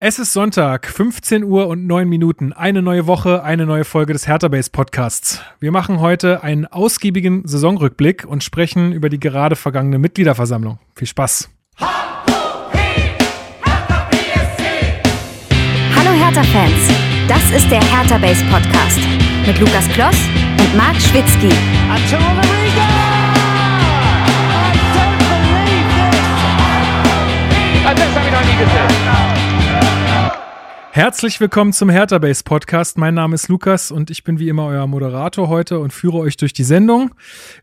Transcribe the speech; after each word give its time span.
Es 0.00 0.20
ist 0.20 0.32
Sonntag, 0.32 0.86
15 0.86 1.42
Uhr 1.42 1.66
und 1.66 1.88
9 1.88 2.08
Minuten. 2.08 2.52
Eine 2.52 2.82
neue 2.82 3.08
Woche, 3.08 3.42
eine 3.42 3.66
neue 3.66 3.82
Folge 3.84 4.12
des 4.12 4.28
Hertha 4.28 4.46
Base 4.46 4.70
Podcasts. 4.70 5.42
Wir 5.58 5.72
machen 5.72 5.98
heute 5.98 6.44
einen 6.44 6.66
ausgiebigen 6.66 7.42
Saisonrückblick 7.44 8.24
und 8.24 8.44
sprechen 8.44 8.92
über 8.92 9.08
die 9.08 9.18
gerade 9.18 9.56
vergangene 9.56 9.98
Mitgliederversammlung. 9.98 10.78
Viel 10.94 11.08
Spaß. 11.08 11.50
Hallo 11.80 11.96
Hertha-Fans, 15.96 16.92
das 17.26 17.50
ist 17.50 17.68
der 17.68 17.82
Hertha 17.82 18.18
Base 18.18 18.44
Podcast 18.52 19.00
mit 19.48 19.58
Lukas 19.58 19.88
Kloss 19.88 20.16
und 20.60 20.76
Marc 20.76 20.94
Schwitzky. 21.00 21.50
Herzlich 30.90 31.38
willkommen 31.38 31.72
zum 31.72 31.90
Hertha 31.90 32.18
Base 32.18 32.42
Podcast. 32.42 32.96
Mein 32.98 33.14
Name 33.14 33.34
ist 33.34 33.48
Lukas 33.48 33.90
und 33.90 34.10
ich 34.10 34.24
bin 34.24 34.38
wie 34.38 34.48
immer 34.48 34.66
euer 34.66 34.86
Moderator 34.86 35.48
heute 35.48 35.78
und 35.78 35.92
führe 35.92 36.16
euch 36.18 36.36
durch 36.36 36.52
die 36.52 36.64
Sendung. 36.64 37.14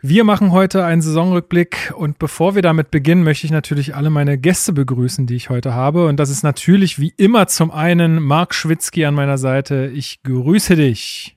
Wir 0.02 0.24
machen 0.24 0.52
heute 0.52 0.86
einen 0.86 1.02
Saisonrückblick 1.02 1.94
und 1.98 2.20
bevor 2.20 2.56
wir 2.56 2.62
damit 2.62 2.92
beginnen, 2.92 3.24
möchte 3.24 3.46
ich 3.46 3.52
natürlich 3.52 3.96
alle 3.96 4.10
meine 4.10 4.38
Gäste 4.38 4.74
begrüßen, 4.74 5.26
die 5.26 5.36
ich 5.36 5.50
heute 5.50 5.74
habe. 5.74 6.06
Und 6.06 6.18
das 6.18 6.30
ist 6.30 6.44
natürlich 6.44 7.00
wie 7.00 7.14
immer 7.18 7.48
zum 7.48 7.72
einen 7.72 8.22
Marc 8.22 8.54
Schwitzky 8.54 9.06
an 9.06 9.16
meiner 9.16 9.38
Seite. 9.38 9.92
Ich 9.94 10.22
grüße 10.24 10.76
dich. 10.76 11.36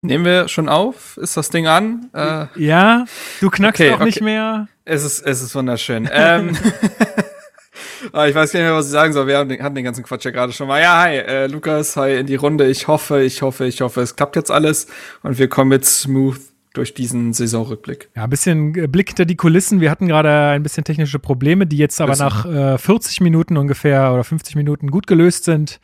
Nehmen 0.00 0.24
wir 0.24 0.48
schon 0.48 0.68
auf? 0.68 1.16
Ist 1.18 1.36
das 1.36 1.50
Ding 1.50 1.66
an? 1.66 2.08
Äh, 2.14 2.46
ja, 2.56 3.04
du 3.40 3.50
knackst 3.50 3.80
okay, 3.80 3.90
auch 3.90 3.96
okay. 3.96 4.04
nicht 4.04 4.22
mehr. 4.22 4.68
Es 4.84 5.04
ist, 5.04 5.20
es 5.20 5.42
ist 5.42 5.54
wunderschön. 5.54 6.08
ähm, 6.10 6.56
ich 8.04 8.34
weiß 8.34 8.52
gar 8.52 8.60
nicht 8.60 8.68
mehr, 8.68 8.74
was 8.74 8.86
ich 8.86 8.92
sagen 8.92 9.12
soll. 9.12 9.26
Wir 9.26 9.38
hatten 9.38 9.74
den, 9.74 9.84
ganzen 9.84 10.04
Quatsch 10.04 10.24
ja 10.24 10.30
gerade 10.30 10.52
schon 10.52 10.68
mal. 10.68 10.80
Ja, 10.80 11.02
hi, 11.02 11.16
äh, 11.16 11.46
Lukas, 11.46 11.96
hi 11.96 12.18
in 12.18 12.26
die 12.26 12.36
Runde. 12.36 12.68
Ich 12.68 12.88
hoffe, 12.88 13.22
ich 13.22 13.42
hoffe, 13.42 13.66
ich 13.66 13.80
hoffe, 13.80 14.00
es 14.00 14.16
klappt 14.16 14.36
jetzt 14.36 14.50
alles 14.50 14.86
und 15.22 15.38
wir 15.38 15.48
kommen 15.48 15.72
jetzt 15.72 16.00
smooth 16.00 16.38
durch 16.74 16.94
diesen 16.94 17.32
Saisonrückblick. 17.32 18.10
Ja, 18.14 18.24
ein 18.24 18.30
bisschen 18.30 18.74
äh, 18.76 18.86
Blick 18.86 19.08
hinter 19.08 19.24
die 19.24 19.36
Kulissen. 19.36 19.80
Wir 19.80 19.90
hatten 19.90 20.06
gerade 20.06 20.30
ein 20.30 20.62
bisschen 20.62 20.84
technische 20.84 21.18
Probleme, 21.18 21.66
die 21.66 21.76
jetzt 21.76 22.00
aber 22.00 22.16
nach 22.16 22.46
äh, 22.46 22.78
40 22.78 23.20
Minuten 23.20 23.56
ungefähr 23.56 24.12
oder 24.12 24.24
50 24.24 24.54
Minuten 24.54 24.90
gut 24.90 25.06
gelöst 25.06 25.44
sind 25.44 25.80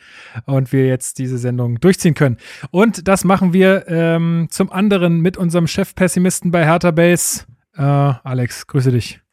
und 0.47 0.73
wir 0.73 0.87
jetzt 0.87 1.19
diese 1.19 1.39
Sendung 1.39 1.81
durchziehen 1.81 2.15
können. 2.15 2.37
Und 2.71 3.09
das 3.09 3.25
machen 3.25 3.53
wir 3.53 3.89
ähm, 3.89 4.47
zum 4.51 4.71
anderen 4.71 5.21
mit 5.21 5.37
unserem 5.37 5.67
Chefpessimisten 5.67 6.51
bei 6.51 6.65
Hertha 6.65 6.91
Base. 6.91 7.45
Äh, 7.77 7.83
Alex, 7.83 8.67
grüße 8.67 8.93
dich. 8.93 9.24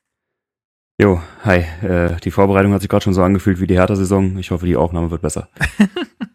Jo, 1.01 1.19
hi. 1.43 1.65
Äh, 1.81 2.17
die 2.23 2.29
Vorbereitung 2.29 2.73
hat 2.73 2.81
sich 2.81 2.89
gerade 2.89 3.03
schon 3.03 3.15
so 3.15 3.23
angefühlt 3.23 3.59
wie 3.59 3.65
die 3.65 3.73
Hertha-Saison. 3.73 4.37
Ich 4.37 4.51
hoffe, 4.51 4.67
die 4.67 4.75
Aufnahme 4.75 5.09
wird 5.09 5.23
besser. 5.23 5.49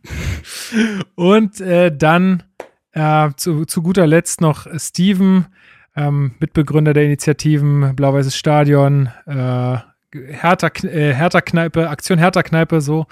Und 1.15 1.61
äh, 1.61 1.97
dann 1.97 2.43
äh, 2.91 3.31
zu, 3.37 3.65
zu 3.65 3.81
guter 3.81 4.09
Letzt 4.09 4.41
noch 4.41 4.67
Steven, 4.77 5.47
ähm, 5.95 6.35
Mitbegründer 6.41 6.95
der 6.95 7.05
Initiativen 7.05 7.95
Blau-Weißes 7.95 8.37
Stadion, 8.37 9.09
äh, 9.27 9.77
Hertha, 10.13 10.67
äh, 10.83 11.15
Hertha 11.15 11.43
Kneipe, 11.43 11.89
Aktion 11.89 12.19
Hertha 12.19 12.43
Kneipe, 12.43 12.81
so. 12.81 13.07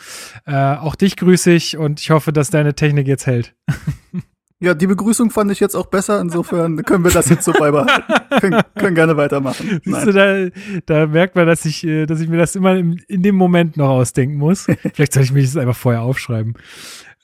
Äh, 0.47 0.57
auch 0.57 0.97
dich 0.97 1.17
grüße 1.17 1.53
ich 1.53 1.77
und 1.77 2.01
ich 2.01 2.11
hoffe, 2.11 2.33
dass 2.33 2.51
deine 2.51 2.75
Technik 2.75 3.07
jetzt 3.07 3.29
hält. 3.29 3.55
Ja, 4.61 4.73
die 4.73 4.87
Begrüßung 4.87 5.31
fand 5.31 5.51
ich 5.51 5.61
jetzt 5.61 5.75
auch 5.75 5.87
besser. 5.87 6.21
Insofern 6.21 6.83
können 6.85 7.05
wir 7.05 7.11
das 7.11 7.29
jetzt 7.29 7.45
so 7.45 7.53
beibehalten. 7.53 8.03
können, 8.41 8.63
können 8.77 8.95
gerne 8.95 9.17
weitermachen. 9.17 9.81
Siehst 9.85 10.07
du, 10.07 10.13
da, 10.13 10.49
da 10.87 11.07
merkt 11.07 11.35
man, 11.35 11.47
dass 11.47 11.65
ich, 11.65 11.85
äh, 11.85 12.07
dass 12.07 12.21
ich 12.21 12.29
mir 12.29 12.39
das 12.39 12.55
immer 12.55 12.77
in, 12.77 13.01
in 13.09 13.23
dem 13.23 13.35
Moment 13.35 13.77
noch 13.77 13.89
ausdenken 13.89 14.37
muss. 14.37 14.67
Vielleicht 14.95 15.13
soll 15.13 15.25
ich 15.25 15.33
mir 15.33 15.43
das 15.43 15.57
einfach 15.57 15.77
vorher 15.77 16.03
aufschreiben. 16.03 16.55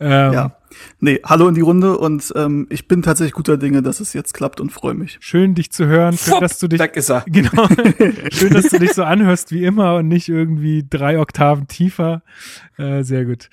Ähm, 0.00 0.32
ja. 0.32 0.56
Nee, 1.00 1.20
hallo 1.24 1.48
in 1.48 1.54
die 1.54 1.60
Runde 1.60 1.98
und 1.98 2.32
ähm, 2.36 2.66
ich 2.70 2.86
bin 2.88 3.02
tatsächlich 3.02 3.32
guter 3.32 3.56
Dinge, 3.56 3.82
dass 3.82 4.00
es 4.00 4.12
jetzt 4.12 4.34
klappt 4.34 4.60
und 4.60 4.70
freue 4.70 4.94
mich. 4.94 5.18
Schön, 5.20 5.54
dich 5.54 5.70
zu 5.72 5.86
hören. 5.86 6.16
Schön, 6.16 6.32
Fupp, 6.32 6.40
dass 6.40 6.58
du 6.58 6.68
dich. 6.68 6.80
Weg 6.80 6.96
ist 6.96 7.10
er. 7.10 7.24
Genau. 7.26 7.66
Schön, 8.30 8.52
dass 8.52 8.68
du 8.68 8.78
dich 8.78 8.92
so 8.92 9.02
anhörst 9.02 9.52
wie 9.52 9.64
immer 9.64 9.96
und 9.96 10.08
nicht 10.08 10.28
irgendwie 10.28 10.86
drei 10.88 11.18
Oktaven 11.18 11.68
tiefer. 11.68 12.22
Äh, 12.80 13.02
sehr 13.02 13.24
gut. 13.24 13.50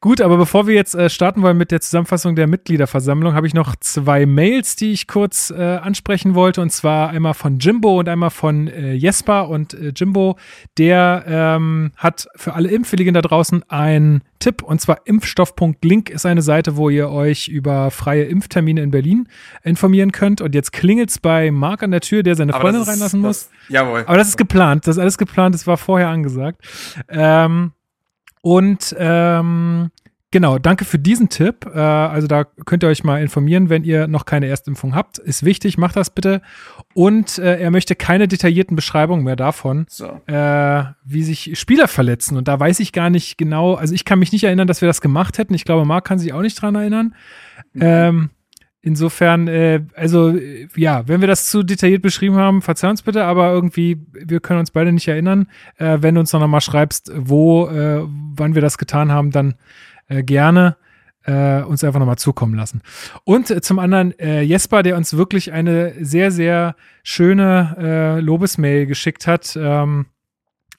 Gut, 0.00 0.20
aber 0.20 0.36
bevor 0.36 0.66
wir 0.66 0.74
jetzt 0.74 0.94
äh, 0.94 1.10
starten 1.10 1.42
wollen 1.42 1.56
mit 1.56 1.70
der 1.70 1.80
Zusammenfassung 1.80 2.36
der 2.36 2.46
Mitgliederversammlung, 2.46 3.34
habe 3.34 3.46
ich 3.46 3.54
noch 3.54 3.74
zwei 3.76 4.24
Mails, 4.24 4.76
die 4.76 4.92
ich 4.92 5.08
kurz 5.08 5.50
äh, 5.50 5.76
ansprechen 5.76 6.34
wollte. 6.34 6.60
Und 6.60 6.70
zwar 6.70 7.10
einmal 7.10 7.34
von 7.34 7.58
Jimbo 7.58 7.98
und 7.98 8.08
einmal 8.08 8.30
von 8.30 8.68
äh, 8.68 8.92
Jesper. 8.92 9.48
Und 9.48 9.74
äh, 9.74 9.92
Jimbo, 9.94 10.36
der 10.76 11.24
ähm, 11.26 11.92
hat 11.96 12.28
für 12.36 12.54
alle 12.54 12.70
Impfwilligen 12.70 13.14
da 13.14 13.22
draußen 13.22 13.64
ein 13.68 14.22
Tipp. 14.38 14.62
Und 14.62 14.80
zwar 14.80 15.00
impfstoff.link 15.06 16.10
ist 16.10 16.26
eine 16.26 16.42
Seite, 16.42 16.57
wo 16.66 16.90
ihr 16.90 17.10
euch 17.10 17.48
über 17.48 17.90
freie 17.90 18.24
Impftermine 18.24 18.82
in 18.82 18.90
Berlin 18.90 19.28
informieren 19.62 20.12
könnt. 20.12 20.40
Und 20.40 20.54
jetzt 20.54 20.72
klingelt 20.72 21.10
es 21.10 21.18
bei 21.18 21.50
Marc 21.50 21.82
an 21.82 21.90
der 21.90 22.00
Tür, 22.00 22.22
der 22.22 22.34
seine 22.34 22.52
Freundin 22.52 22.82
ist, 22.82 22.88
reinlassen 22.88 23.20
muss. 23.20 23.48
Das, 23.48 23.70
jawohl. 23.70 24.04
Aber 24.06 24.16
das 24.16 24.28
ist 24.28 24.36
geplant. 24.36 24.86
Das 24.86 24.96
ist 24.96 25.00
alles 25.00 25.18
geplant. 25.18 25.54
Das 25.54 25.66
war 25.66 25.76
vorher 25.76 26.08
angesagt. 26.08 26.62
Ähm, 27.08 27.72
und 28.42 28.94
ähm, 28.98 29.90
Genau, 30.30 30.58
danke 30.58 30.84
für 30.84 30.98
diesen 30.98 31.30
Tipp. 31.30 31.64
Äh, 31.64 31.78
also 31.78 32.26
da 32.26 32.44
könnt 32.44 32.82
ihr 32.82 32.88
euch 32.88 33.02
mal 33.02 33.22
informieren, 33.22 33.70
wenn 33.70 33.82
ihr 33.82 34.08
noch 34.08 34.26
keine 34.26 34.46
Erstimpfung 34.46 34.94
habt. 34.94 35.18
Ist 35.18 35.42
wichtig, 35.42 35.78
macht 35.78 35.96
das 35.96 36.10
bitte. 36.10 36.42
Und 36.92 37.38
äh, 37.38 37.58
er 37.58 37.70
möchte 37.70 37.94
keine 37.94 38.28
detaillierten 38.28 38.76
Beschreibungen 38.76 39.24
mehr 39.24 39.36
davon, 39.36 39.86
so. 39.88 40.20
äh, 40.26 40.84
wie 41.02 41.22
sich 41.22 41.58
Spieler 41.58 41.88
verletzen. 41.88 42.36
Und 42.36 42.46
da 42.46 42.60
weiß 42.60 42.80
ich 42.80 42.92
gar 42.92 43.08
nicht 43.08 43.38
genau, 43.38 43.74
also 43.74 43.94
ich 43.94 44.04
kann 44.04 44.18
mich 44.18 44.32
nicht 44.32 44.44
erinnern, 44.44 44.66
dass 44.66 44.82
wir 44.82 44.86
das 44.86 45.00
gemacht 45.00 45.38
hätten. 45.38 45.54
Ich 45.54 45.64
glaube, 45.64 45.86
Marc 45.86 46.04
kann 46.04 46.18
sich 46.18 46.34
auch 46.34 46.42
nicht 46.42 46.60
dran 46.60 46.74
erinnern. 46.74 47.14
Mhm. 47.72 47.80
Ähm, 47.82 48.30
insofern, 48.82 49.48
äh, 49.48 49.82
also 49.94 50.34
ja, 50.76 51.08
wenn 51.08 51.22
wir 51.22 51.28
das 51.28 51.48
zu 51.48 51.62
detailliert 51.62 52.02
beschrieben 52.02 52.36
haben, 52.36 52.60
verzeih 52.60 52.90
uns 52.90 53.00
bitte, 53.00 53.24
aber 53.24 53.50
irgendwie, 53.50 54.04
wir 54.12 54.40
können 54.40 54.60
uns 54.60 54.72
beide 54.72 54.92
nicht 54.92 55.08
erinnern. 55.08 55.48
Äh, 55.78 55.98
wenn 56.02 56.14
du 56.14 56.20
uns 56.20 56.34
noch 56.34 56.46
mal 56.46 56.60
schreibst, 56.60 57.10
wo, 57.14 57.66
äh, 57.68 58.02
wann 58.06 58.54
wir 58.54 58.60
das 58.60 58.76
getan 58.76 59.10
haben, 59.10 59.30
dann 59.30 59.54
äh, 60.08 60.22
gerne 60.22 60.76
äh, 61.24 61.62
uns 61.62 61.84
einfach 61.84 62.00
nochmal 62.00 62.18
zukommen 62.18 62.54
lassen. 62.54 62.82
Und 63.24 63.50
äh, 63.50 63.60
zum 63.60 63.78
anderen 63.78 64.18
äh, 64.18 64.42
Jesper, 64.42 64.82
der 64.82 64.96
uns 64.96 65.16
wirklich 65.16 65.52
eine 65.52 65.92
sehr, 66.00 66.30
sehr 66.30 66.74
schöne 67.02 67.76
äh, 67.78 68.20
Lobesmail 68.20 68.86
geschickt 68.86 69.26
hat. 69.26 69.56
Ähm, 69.60 70.06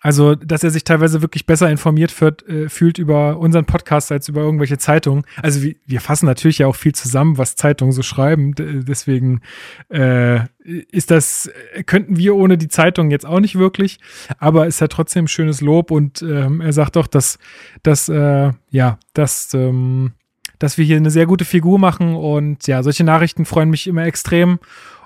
also, 0.01 0.35
dass 0.35 0.63
er 0.63 0.69
sich 0.69 0.85
teilweise 0.85 1.21
wirklich 1.21 1.45
besser 1.45 1.69
informiert 1.69 2.19
wird, 2.21 2.47
äh, 2.47 2.69
fühlt 2.69 2.97
über 2.97 3.37
unseren 3.37 3.65
Podcast 3.65 4.11
als 4.11 4.29
über 4.29 4.41
irgendwelche 4.41 4.77
Zeitungen. 4.77 5.25
Also 5.41 5.61
wir, 5.61 5.75
wir 5.85 5.99
fassen 5.99 6.25
natürlich 6.25 6.59
ja 6.59 6.67
auch 6.67 6.75
viel 6.75 6.95
zusammen, 6.95 7.37
was 7.37 7.55
Zeitungen 7.55 7.91
so 7.91 8.01
schreiben. 8.01 8.55
D 8.55 8.83
deswegen 8.83 9.41
äh, 9.89 10.39
ist 10.63 11.11
das, 11.11 11.51
könnten 11.85 12.15
wir 12.17 12.35
ohne 12.35 12.57
die 12.57 12.69
Zeitung 12.69 13.11
jetzt 13.11 13.25
auch 13.25 13.41
nicht 13.41 13.57
wirklich. 13.57 13.99
Aber 14.37 14.67
ist 14.67 14.79
ja 14.79 14.87
trotzdem 14.87 15.27
schönes 15.27 15.59
Lob 15.59 15.91
und 15.91 16.21
ähm, 16.21 16.61
er 16.61 16.71
sagt 16.71 16.95
doch, 16.95 17.07
dass, 17.07 17.37
dass 17.83 18.07
äh, 18.07 18.53
ja, 18.69 18.99
dass, 19.13 19.53
ähm, 19.53 20.13
dass 20.59 20.77
wir 20.77 20.85
hier 20.85 20.97
eine 20.97 21.11
sehr 21.11 21.25
gute 21.25 21.45
Figur 21.45 21.77
machen 21.77 22.15
und 22.15 22.67
ja, 22.67 22.83
solche 22.83 23.03
Nachrichten 23.03 23.43
freuen 23.43 23.69
mich 23.69 23.85
immer 23.85 24.05
extrem. 24.05 24.59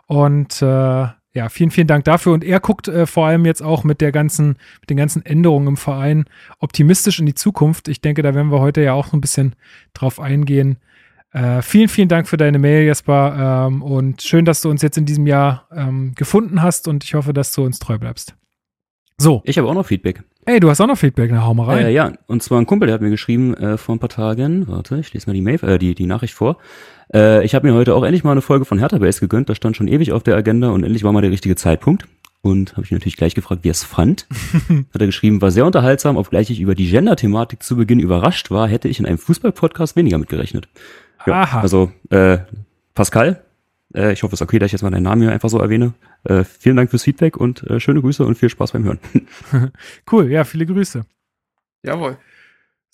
Und 0.06 0.62
äh, 0.62 1.08
ja, 1.34 1.50
vielen, 1.50 1.72
vielen 1.72 1.88
Dank 1.88 2.06
dafür. 2.06 2.34
Und 2.34 2.44
er 2.44 2.60
guckt 2.60 2.88
äh, 2.88 3.06
vor 3.06 3.26
allem 3.26 3.46
jetzt 3.46 3.62
auch 3.62 3.84
mit 3.84 4.02
der 4.02 4.12
ganzen, 4.12 4.58
mit 4.82 4.90
den 4.90 4.98
ganzen 4.98 5.26
Änderungen 5.26 5.68
im 5.68 5.78
Verein 5.78 6.26
optimistisch 6.60 7.20
in 7.20 7.26
die 7.26 7.34
Zukunft. 7.34 7.88
Ich 7.88 8.02
denke, 8.02 8.22
da 8.22 8.36
werden 8.36 8.52
wir 8.52 8.60
heute 8.60 8.82
ja 8.82 8.94
auch 8.94 9.14
ein 9.14 9.22
bisschen 9.22 9.56
drauf 9.94 10.20
eingehen. 10.20 10.78
Äh, 11.32 11.64
vielen, 11.64 11.90
vielen 11.90 12.08
Dank 12.08 12.28
für 12.28 12.38
deine 12.38 12.60
Mail, 12.60 12.86
Jesper. 12.86 13.68
Ähm, 13.68 13.82
und 13.82 14.22
schön, 14.22 14.46
dass 14.46 14.62
du 14.62 14.70
uns 14.70 14.84
jetzt 14.84 14.98
in 14.98 15.06
diesem 15.06 15.26
Jahr 15.26 15.68
ähm, 15.76 16.14
gefunden 16.16 16.62
hast 16.62 16.88
und 16.88 17.04
ich 17.04 17.16
hoffe, 17.16 17.34
dass 17.34 17.52
du 17.54 17.64
uns 17.64 17.80
treu 17.80 17.98
bleibst. 17.98 18.36
So. 19.18 19.42
Ich 19.44 19.58
habe 19.58 19.68
auch 19.68 19.74
noch 19.74 19.88
Feedback. 19.88 20.24
Ey, 20.46 20.60
du 20.60 20.70
hast 20.70 20.82
auch 20.82 20.88
noch 20.88 20.98
Feedback, 20.98 21.32
na 21.32 21.46
hau 21.46 21.54
mal 21.54 21.66
rein. 21.66 21.86
Äh, 21.86 21.92
ja, 21.92 22.12
und 22.28 22.44
zwar 22.44 22.60
ein 22.60 22.66
Kumpel, 22.66 22.88
der 22.88 22.96
hat 22.96 23.02
mir 23.02 23.10
geschrieben 23.10 23.54
äh, 23.54 23.78
vor 23.78 23.96
ein 23.96 24.00
paar 24.00 24.10
Tagen, 24.10 24.68
warte, 24.68 24.98
ich 25.00 25.14
lese 25.14 25.28
mal 25.28 25.34
die 25.34 25.42
Mail, 25.42 25.64
äh, 25.64 25.80
die, 25.80 25.96
die 25.96 26.06
Nachricht 26.06 26.34
vor. 26.34 26.58
Äh, 27.14 27.46
ich 27.46 27.56
habe 27.56 27.68
mir 27.68 27.74
heute 27.74 27.96
auch 27.96 28.04
endlich 28.04 28.24
mal 28.24 28.32
eine 28.32 28.42
Folge 28.42 28.66
von 28.66 28.78
Hertha 28.78 28.98
Base 28.98 29.20
gegönnt, 29.20 29.50
das 29.50 29.58
stand 29.58 29.78
schon 29.78 29.88
ewig 29.88 30.12
auf 30.12 30.24
der 30.24 30.36
Agenda 30.36 30.70
und 30.70 30.84
endlich 30.84 31.04
war 31.04 31.14
mal 31.14 31.22
der 31.22 31.32
richtige 31.32 31.56
Zeitpunkt. 31.56 32.06
Und 32.42 32.74
habe 32.74 32.84
ich 32.84 32.92
natürlich 32.92 33.16
gleich 33.16 33.36
gefragt, 33.36 33.64
wie 33.64 33.70
er 33.70 33.72
es 33.72 33.86
fand. 33.86 34.28
hat 34.94 35.00
er 35.00 35.06
geschrieben, 35.06 35.42
war 35.42 35.50
sehr 35.50 35.66
unterhaltsam, 35.66 36.18
obgleich 36.18 36.50
ich 36.50 36.60
über 36.60 36.76
die 36.76 36.90
Gender-Thematik 36.90 37.64
zu 37.64 37.78
Beginn 37.78 38.02
überrascht 38.02 38.52
war, 38.52 38.68
hätte 38.68 38.90
ich 38.90 39.00
in 39.00 39.06
einem 39.06 39.18
Fußball-Podcast 39.18 39.96
weniger 39.96 40.18
mitgerechnet. 40.18 40.68
Ja, 41.26 41.44
Aha. 41.44 41.62
Also, 41.62 41.92
äh, 42.10 42.40
Pascal, 42.96 43.42
äh, 43.94 44.14
ich 44.14 44.24
hoffe, 44.24 44.34
es 44.34 44.42
ist 44.42 44.44
okay, 44.44 44.60
dass 44.60 44.68
ich 44.68 44.74
jetzt 44.74 44.82
mal 44.82 44.92
deinen 44.92 45.04
Namen 45.04 45.22
hier 45.22 45.32
einfach 45.32 45.50
so 45.50 45.60
erwähne. 45.60 45.94
Äh, 46.24 46.44
vielen 46.44 46.76
Dank 46.76 46.90
fürs 46.90 47.04
Feedback 47.04 47.38
und 47.38 47.64
äh, 47.70 47.80
schöne 47.80 48.02
Grüße 48.02 48.26
und 48.26 48.36
viel 48.36 48.50
Spaß 48.50 48.74
beim 48.74 48.84
Hören. 48.84 49.00
cool, 50.12 50.30
ja, 50.32 50.44
viele 50.44 50.66
Grüße. 50.66 51.06
Jawohl. 51.84 52.18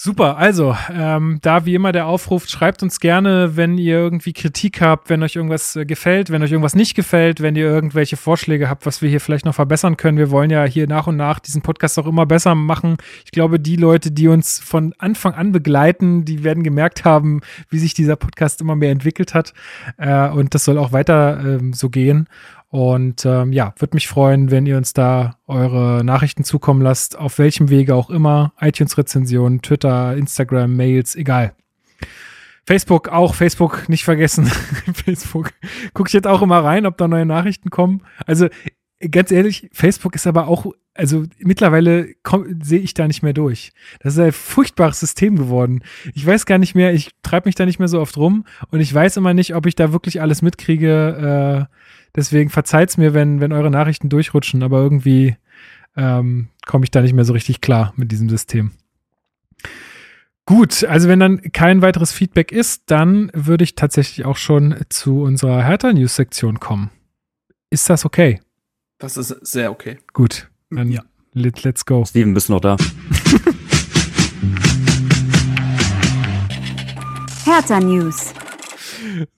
Super, 0.02 0.38
also 0.38 0.78
ähm, 0.94 1.40
da 1.42 1.66
wie 1.66 1.76
immer 1.76 1.92
der 1.92 2.06
Aufruf, 2.06 2.48
schreibt 2.48 2.84
uns 2.84 3.02
gerne, 3.02 3.58
wenn 3.58 3.78
ihr 3.78 3.96
irgendwie 3.96 4.32
Kritik 4.32 4.80
habt, 4.80 5.10
wenn 5.10 5.22
euch 5.24 5.36
irgendwas 5.36 5.76
äh, 5.76 5.86
gefällt, 5.86 6.30
wenn 6.30 6.42
euch 6.42 6.52
irgendwas 6.54 6.74
nicht 6.74 6.96
gefällt, 6.96 7.42
wenn 7.42 7.58
ihr 7.58 7.66
irgendwelche 7.66 8.16
Vorschläge 8.16 8.70
habt, 8.70 8.86
was 8.86 9.02
wir 9.02 9.10
hier 9.10 9.20
vielleicht 9.20 9.44
noch 9.44 9.56
verbessern 9.56 9.98
können. 9.98 10.18
Wir 10.18 10.32
wollen 10.32 10.52
ja 10.52 10.64
hier 10.64 10.88
nach 10.88 11.08
und 11.08 11.18
nach 11.18 11.40
diesen 11.40 11.62
Podcast 11.64 12.00
auch 12.00 12.08
immer 12.08 12.26
besser 12.26 12.56
machen. 12.56 12.96
Ich 13.26 13.32
glaube, 13.32 13.60
die 13.60 13.76
Leute, 13.76 14.10
die 14.12 14.30
uns 14.30 14.60
von 14.60 14.96
Anfang 15.00 15.34
an 15.34 15.52
begleiten, 15.52 16.24
die 16.24 16.46
werden 16.46 16.64
gemerkt 16.64 17.04
haben, 17.04 17.42
wie 17.70 17.80
sich 17.80 17.94
dieser 17.94 18.16
Podcast 18.16 18.62
immer 18.62 18.78
mehr 18.78 18.92
entwickelt 18.92 19.34
hat. 19.34 19.54
Äh, 19.98 20.30
und 20.30 20.56
das 20.56 20.64
soll 20.64 20.78
auch 20.78 20.94
weiter 20.94 21.42
ähm, 21.44 21.74
so 21.74 21.90
gehen. 21.90 22.30
Und 22.70 23.26
ähm, 23.26 23.52
ja, 23.52 23.74
würde 23.78 23.96
mich 23.96 24.08
freuen, 24.08 24.52
wenn 24.52 24.68
ihr 24.68 24.78
uns 24.78 24.94
da 24.94 25.38
eure 25.48 26.04
Nachrichten 26.04 26.44
zukommen 26.44 26.82
lasst, 26.82 27.18
auf 27.18 27.40
welchem 27.40 27.70
Wege 27.70 27.96
auch 27.96 28.12
immer. 28.12 28.54
iTunes-Rezensionen, 28.60 29.62
Twitter, 29.62 30.16
Instagram, 30.16 30.76
Mails, 30.76 31.16
egal. 31.16 31.54
Facebook 32.68 33.08
auch, 33.08 33.34
Facebook 33.34 33.90
nicht 33.90 34.04
vergessen. 34.04 34.46
Facebook 35.06 35.52
gucke 35.96 36.10
ich 36.10 36.14
jetzt 36.14 36.28
auch 36.28 36.44
immer 36.44 36.64
rein, 36.64 36.86
ob 36.86 36.98
da 36.98 37.08
neue 37.08 37.26
Nachrichten 37.26 37.72
kommen. 37.72 38.04
Also 38.28 38.48
ganz 39.10 39.32
ehrlich, 39.32 39.68
Facebook 39.74 40.14
ist 40.14 40.28
aber 40.28 40.48
auch, 40.48 40.68
also 40.94 41.24
mittlerweile 41.40 42.14
sehe 42.62 42.80
ich 42.80 42.94
da 42.94 43.08
nicht 43.08 43.24
mehr 43.24 43.34
durch. 43.34 43.72
Das 44.02 44.14
ist 44.14 44.20
ein 44.20 44.32
furchtbares 44.32 45.00
System 45.00 45.38
geworden. 45.38 45.82
Ich 46.14 46.24
weiß 46.24 46.46
gar 46.46 46.60
nicht 46.60 46.76
mehr, 46.76 46.94
ich 46.94 47.10
treibe 47.24 47.48
mich 47.48 47.56
da 47.56 47.66
nicht 47.66 47.80
mehr 47.80 47.88
so 47.88 48.00
oft 48.00 48.18
rum 48.18 48.46
und 48.70 48.82
ich 48.82 48.94
weiß 48.94 49.18
immer 49.18 49.34
nicht, 49.34 49.56
ob 49.56 49.66
ich 49.66 49.74
da 49.74 49.92
wirklich 49.92 50.22
alles 50.22 50.44
mitkriege. 50.44 51.68
Äh, 51.68 51.76
Deswegen 52.16 52.50
verzeiht's 52.50 52.98
mir, 52.98 53.14
wenn, 53.14 53.40
wenn 53.40 53.54
eure 53.54 53.72
Nachrichten 53.72 54.10
durchrutschen, 54.10 54.64
aber 54.64 54.80
irgendwie 54.80 55.38
ähm, 55.96 56.50
komme 56.66 56.86
ich 56.86 56.92
da 56.92 57.02
nicht 57.02 57.14
mehr 57.14 57.26
so 57.26 57.34
richtig 57.34 57.62
klar 57.62 57.94
mit 57.96 58.12
diesem 58.12 58.30
System. 58.30 58.72
Gut, 60.46 60.84
also 60.84 61.08
wenn 61.08 61.20
dann 61.20 61.52
kein 61.52 61.84
weiteres 61.84 62.12
Feedback 62.12 62.52
ist, 62.52 62.84
dann 62.88 63.30
würde 63.36 63.64
ich 63.64 63.76
tatsächlich 63.76 64.26
auch 64.26 64.38
schon 64.38 64.76
zu 64.90 65.22
unserer 65.22 65.64
Hertha-News-Sektion 65.64 66.60
kommen. 66.60 66.90
Ist 67.70 67.88
das 67.90 68.04
okay? 68.04 68.40
Das 68.98 69.16
ist 69.16 69.30
sehr 69.46 69.70
okay. 69.70 70.00
Gut, 70.12 70.50
dann 70.72 70.92
ja. 70.92 71.04
let, 71.34 71.64
let's 71.64 71.86
go. 71.86 72.04
Steven, 72.04 72.34
bist 72.34 72.50
du 72.50 72.54
noch 72.54 72.62
da? 72.62 72.78
Hertha 77.46 77.80
News. 77.80 78.34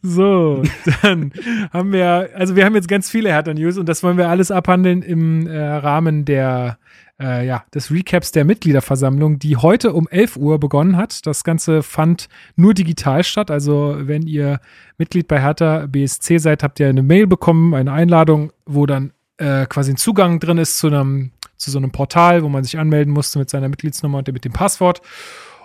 So, 0.02 0.64
dann 1.02 1.32
haben 1.72 1.92
wir, 1.92 2.30
also 2.36 2.56
wir 2.56 2.66
haben 2.66 2.76
jetzt 2.76 2.88
ganz 2.88 3.10
viele 3.10 3.30
Hertha 3.30 3.54
News 3.54 3.78
und 3.78 3.88
das 3.88 4.04
wollen 4.04 4.18
wir 4.18 4.30
alles 4.30 4.52
abhandeln 4.52 5.02
im 5.02 5.48
äh, 5.48 5.60
Rahmen 5.60 6.26
der, 6.26 6.78
äh, 7.20 7.46
ja, 7.46 7.64
des 7.74 7.92
Recaps 7.92 8.32
der 8.32 8.46
Mitgliederversammlung, 8.46 9.40
die 9.40 9.58
heute 9.58 9.94
um 9.94 10.08
11 10.08 10.38
Uhr 10.38 10.60
begonnen 10.60 10.98
hat. 10.98 11.26
Das 11.26 11.44
Ganze 11.44 11.84
fand 11.84 12.28
nur 12.56 12.74
digital 12.74 13.24
statt. 13.24 13.52
Also 13.52 13.96
wenn 14.00 14.24
ihr 14.24 14.60
Mitglied 14.98 15.28
bei 15.28 15.42
Hertha 15.42 15.86
BSC 15.88 16.40
seid, 16.40 16.64
habt 16.64 16.80
ihr 16.80 16.90
eine 16.90 17.04
Mail 17.04 17.28
bekommen, 17.28 17.74
eine 17.74 17.94
Einladung, 17.94 18.52
wo 18.66 18.86
dann 18.86 19.14
äh, 19.38 19.66
quasi 19.68 19.92
ein 19.92 19.98
Zugang 19.98 20.40
drin 20.40 20.58
ist 20.58 20.78
zu 20.78 20.88
einem, 20.88 21.32
zu 21.58 21.72
so 21.72 21.78
einem 21.78 21.92
Portal, 21.92 22.44
wo 22.44 22.50
man 22.50 22.64
sich 22.64 22.80
anmelden 22.80 23.14
musste 23.14 23.40
mit 23.40 23.50
seiner 23.50 23.70
Mitgliedsnummer 23.70 24.20
und 24.20 24.32
mit 24.32 24.46
dem 24.46 24.54
Passwort. 24.54 25.02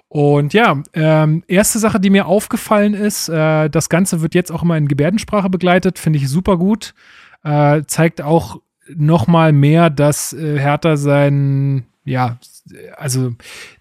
Und 0.08 0.54
ja, 0.54 0.82
ähm, 0.92 1.42
erste 1.48 1.78
Sache, 1.78 1.98
die 1.98 2.10
mir 2.10 2.26
aufgefallen 2.26 2.94
ist, 2.94 3.28
äh, 3.28 3.68
das 3.68 3.88
Ganze 3.88 4.22
wird 4.22 4.34
jetzt 4.34 4.52
auch 4.52 4.62
immer 4.62 4.76
in 4.76 4.88
Gebärdensprache 4.88 5.50
begleitet, 5.50 5.98
finde 5.98 6.18
ich 6.18 6.28
super 6.28 6.56
gut. 6.58 6.94
Äh, 7.42 7.82
zeigt 7.86 8.22
auch 8.22 8.60
noch 8.94 9.26
mal 9.26 9.52
mehr, 9.52 9.90
dass 9.90 10.32
äh, 10.32 10.58
Hertha 10.58 10.96
sein, 10.96 11.86
ja, 12.04 12.38
also 12.96 13.34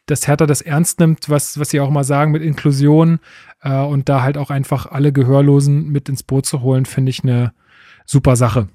dass 0.08 0.28
Hertha 0.28 0.46
das 0.46 0.62
ernst 0.62 1.00
nimmt, 1.00 1.30
was, 1.30 1.60
was 1.60 1.70
sie 1.70 1.80
auch 1.80 1.90
mal 1.90 2.04
sagen 2.04 2.32
mit 2.32 2.42
Inklusion 2.42 3.20
äh, 3.62 3.78
und 3.80 4.10
da 4.10 4.24
halt 4.24 4.38
auch 4.38 4.50
einfach 4.50 4.88
alle 4.88 5.12
Gehörlosen 5.12 5.90
mit 5.90 6.10
ins 6.10 6.24
Boot 6.24 6.46
zu 6.46 6.62
holen, 6.62 6.86
finde 6.86 7.12
ich 7.12 7.24
eine 7.24 7.54
super 8.06 8.36
Sache. 8.36 8.68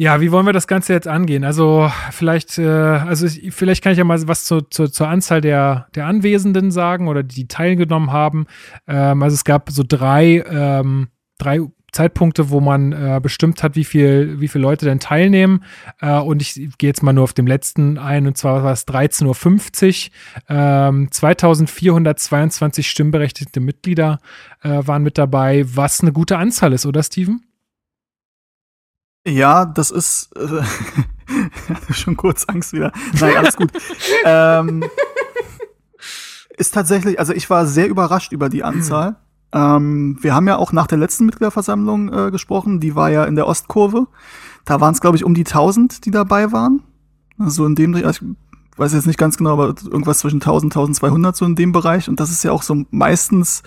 Ja, 0.00 0.22
wie 0.22 0.32
wollen 0.32 0.46
wir 0.46 0.54
das 0.54 0.66
Ganze 0.66 0.94
jetzt 0.94 1.06
angehen? 1.06 1.44
Also 1.44 1.92
vielleicht, 2.10 2.56
äh, 2.56 2.66
also 2.66 3.26
ich, 3.26 3.52
vielleicht 3.52 3.84
kann 3.84 3.92
ich 3.92 3.98
ja 3.98 4.04
mal 4.04 4.18
was 4.26 4.46
zu, 4.46 4.62
zu, 4.62 4.88
zur 4.88 5.08
Anzahl 5.08 5.42
der, 5.42 5.88
der 5.94 6.06
Anwesenden 6.06 6.70
sagen 6.70 7.06
oder 7.06 7.22
die 7.22 7.48
teilgenommen 7.48 8.10
haben. 8.10 8.46
Ähm, 8.88 9.22
also 9.22 9.34
es 9.34 9.44
gab 9.44 9.68
so 9.68 9.84
drei, 9.86 10.42
ähm, 10.50 11.08
drei 11.36 11.60
Zeitpunkte, 11.92 12.48
wo 12.48 12.60
man 12.60 12.92
äh, 12.92 13.20
bestimmt 13.22 13.62
hat, 13.62 13.76
wie 13.76 13.84
viel, 13.84 14.40
wie 14.40 14.48
viele 14.48 14.62
Leute 14.62 14.86
denn 14.86 15.00
teilnehmen. 15.00 15.64
Äh, 16.00 16.18
und 16.18 16.40
ich 16.40 16.54
gehe 16.54 16.88
jetzt 16.88 17.02
mal 17.02 17.12
nur 17.12 17.24
auf 17.24 17.34
dem 17.34 17.46
letzten 17.46 17.98
ein, 17.98 18.26
und 18.26 18.38
zwar 18.38 18.64
war 18.64 18.72
es 18.72 18.88
13.50 18.88 20.06
Uhr. 20.08 20.56
Ähm, 20.56 21.08
2422 21.10 22.88
stimmberechtigte 22.88 23.60
Mitglieder 23.60 24.18
äh, 24.62 24.78
waren 24.80 25.02
mit 25.02 25.18
dabei, 25.18 25.66
was 25.66 26.00
eine 26.00 26.14
gute 26.14 26.38
Anzahl 26.38 26.72
ist, 26.72 26.86
oder 26.86 27.02
Steven? 27.02 27.42
Ja, 29.26 29.66
das 29.66 29.90
ist 29.90 30.30
äh, 30.36 30.62
schon 31.92 32.16
kurz 32.16 32.44
Angst 32.46 32.72
wieder. 32.72 32.92
Nein, 33.20 33.36
alles 33.36 33.56
gut. 33.56 33.70
ähm, 34.24 34.84
ist 36.56 36.74
tatsächlich, 36.74 37.18
also 37.18 37.32
ich 37.32 37.48
war 37.50 37.66
sehr 37.66 37.88
überrascht 37.88 38.32
über 38.32 38.48
die 38.48 38.64
Anzahl. 38.64 39.16
Ähm, 39.52 40.18
wir 40.20 40.34
haben 40.34 40.46
ja 40.46 40.56
auch 40.56 40.72
nach 40.72 40.86
der 40.86 40.98
letzten 40.98 41.26
Mitgliederversammlung 41.26 42.12
äh, 42.12 42.30
gesprochen, 42.30 42.80
die 42.80 42.94
war 42.94 43.10
ja 43.10 43.24
in 43.24 43.36
der 43.36 43.46
Ostkurve. 43.46 44.06
Da 44.64 44.80
waren 44.80 44.94
es, 44.94 45.00
glaube 45.00 45.16
ich, 45.16 45.24
um 45.24 45.34
die 45.34 45.44
1000, 45.44 46.04
die 46.04 46.10
dabei 46.10 46.52
waren. 46.52 46.82
Also 47.38 47.66
in 47.66 47.74
dem, 47.74 47.94
also 47.94 48.26
weiß 48.80 48.94
jetzt 48.94 49.06
nicht 49.06 49.18
ganz 49.18 49.36
genau, 49.36 49.52
aber 49.52 49.74
irgendwas 49.84 50.20
zwischen 50.20 50.36
1000 50.36 50.74
1200 50.74 51.36
so 51.36 51.44
in 51.44 51.54
dem 51.54 51.72
Bereich. 51.72 52.08
Und 52.08 52.18
das 52.18 52.30
ist 52.30 52.42
ja 52.42 52.50
auch 52.50 52.62
so 52.62 52.84
meistens 52.90 53.62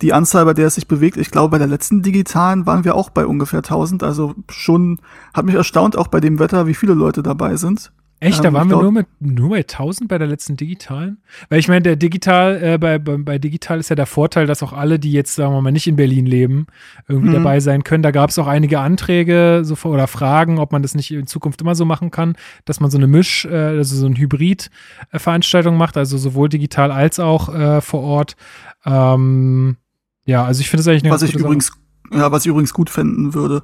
die 0.00 0.12
Anzahl, 0.12 0.44
bei 0.44 0.54
der 0.54 0.68
es 0.68 0.76
sich 0.76 0.88
bewegt. 0.88 1.16
Ich 1.16 1.30
glaube, 1.30 1.50
bei 1.50 1.58
der 1.58 1.66
letzten 1.66 2.02
digitalen 2.02 2.66
waren 2.66 2.84
wir 2.84 2.94
auch 2.94 3.10
bei 3.10 3.26
ungefähr 3.26 3.58
1000. 3.58 4.02
Also 4.02 4.34
schon 4.50 5.00
hat 5.34 5.44
mich 5.44 5.54
erstaunt, 5.54 5.96
auch 5.96 6.08
bei 6.08 6.20
dem 6.20 6.38
Wetter, 6.38 6.66
wie 6.66 6.74
viele 6.74 6.94
Leute 6.94 7.22
dabei 7.22 7.56
sind. 7.56 7.92
Echt? 8.20 8.42
Da 8.42 8.48
ähm, 8.48 8.54
waren 8.54 8.68
wir 8.68 8.82
nur 8.82 8.90
mit 8.90 9.06
nur 9.20 9.50
bei 9.50 9.58
1000 9.58 10.08
bei 10.08 10.18
der 10.18 10.26
letzten 10.26 10.56
digitalen? 10.56 11.18
Weil 11.48 11.60
ich 11.60 11.68
meine, 11.68 11.82
der 11.82 11.96
digital 11.96 12.60
äh, 12.62 12.78
bei, 12.78 12.98
bei, 12.98 13.16
bei 13.16 13.38
digital 13.38 13.78
ist 13.78 13.90
ja 13.90 13.96
der 13.96 14.06
Vorteil, 14.06 14.46
dass 14.46 14.62
auch 14.62 14.72
alle, 14.72 14.98
die 14.98 15.12
jetzt 15.12 15.36
sagen 15.36 15.52
wir 15.54 15.62
mal 15.62 15.70
nicht 15.70 15.86
in 15.86 15.94
Berlin 15.94 16.26
leben, 16.26 16.66
irgendwie 17.06 17.28
mhm. 17.28 17.34
dabei 17.34 17.60
sein 17.60 17.84
können. 17.84 18.02
Da 18.02 18.10
gab 18.10 18.30
es 18.30 18.38
auch 18.38 18.48
einige 18.48 18.80
Anträge 18.80 19.60
so, 19.62 19.76
oder 19.88 20.08
Fragen, 20.08 20.58
ob 20.58 20.72
man 20.72 20.82
das 20.82 20.96
nicht 20.96 21.12
in 21.12 21.28
Zukunft 21.28 21.60
immer 21.60 21.76
so 21.76 21.84
machen 21.84 22.10
kann, 22.10 22.34
dass 22.64 22.80
man 22.80 22.90
so 22.90 22.98
eine 22.98 23.06
Misch, 23.06 23.44
äh, 23.44 23.54
also 23.54 23.94
so 23.94 24.06
ein 24.06 24.16
Hybrid-Veranstaltung 24.16 25.76
macht, 25.76 25.96
also 25.96 26.18
sowohl 26.18 26.48
digital 26.48 26.90
als 26.90 27.20
auch 27.20 27.54
äh, 27.54 27.80
vor 27.80 28.00
Ort. 28.00 28.36
Ähm, 28.84 29.76
ja, 30.24 30.44
also 30.44 30.60
ich 30.60 30.68
finde 30.68 30.80
es 30.80 30.88
eigentlich 30.88 31.04
eine 31.04 31.12
Was 31.12 31.22
ich 31.22 31.34
übrigens 31.34 31.72
ja, 32.12 32.32
was 32.32 32.44
ich 32.44 32.48
übrigens 32.48 32.72
gut 32.72 32.90
finden 32.90 33.34
würde, 33.34 33.62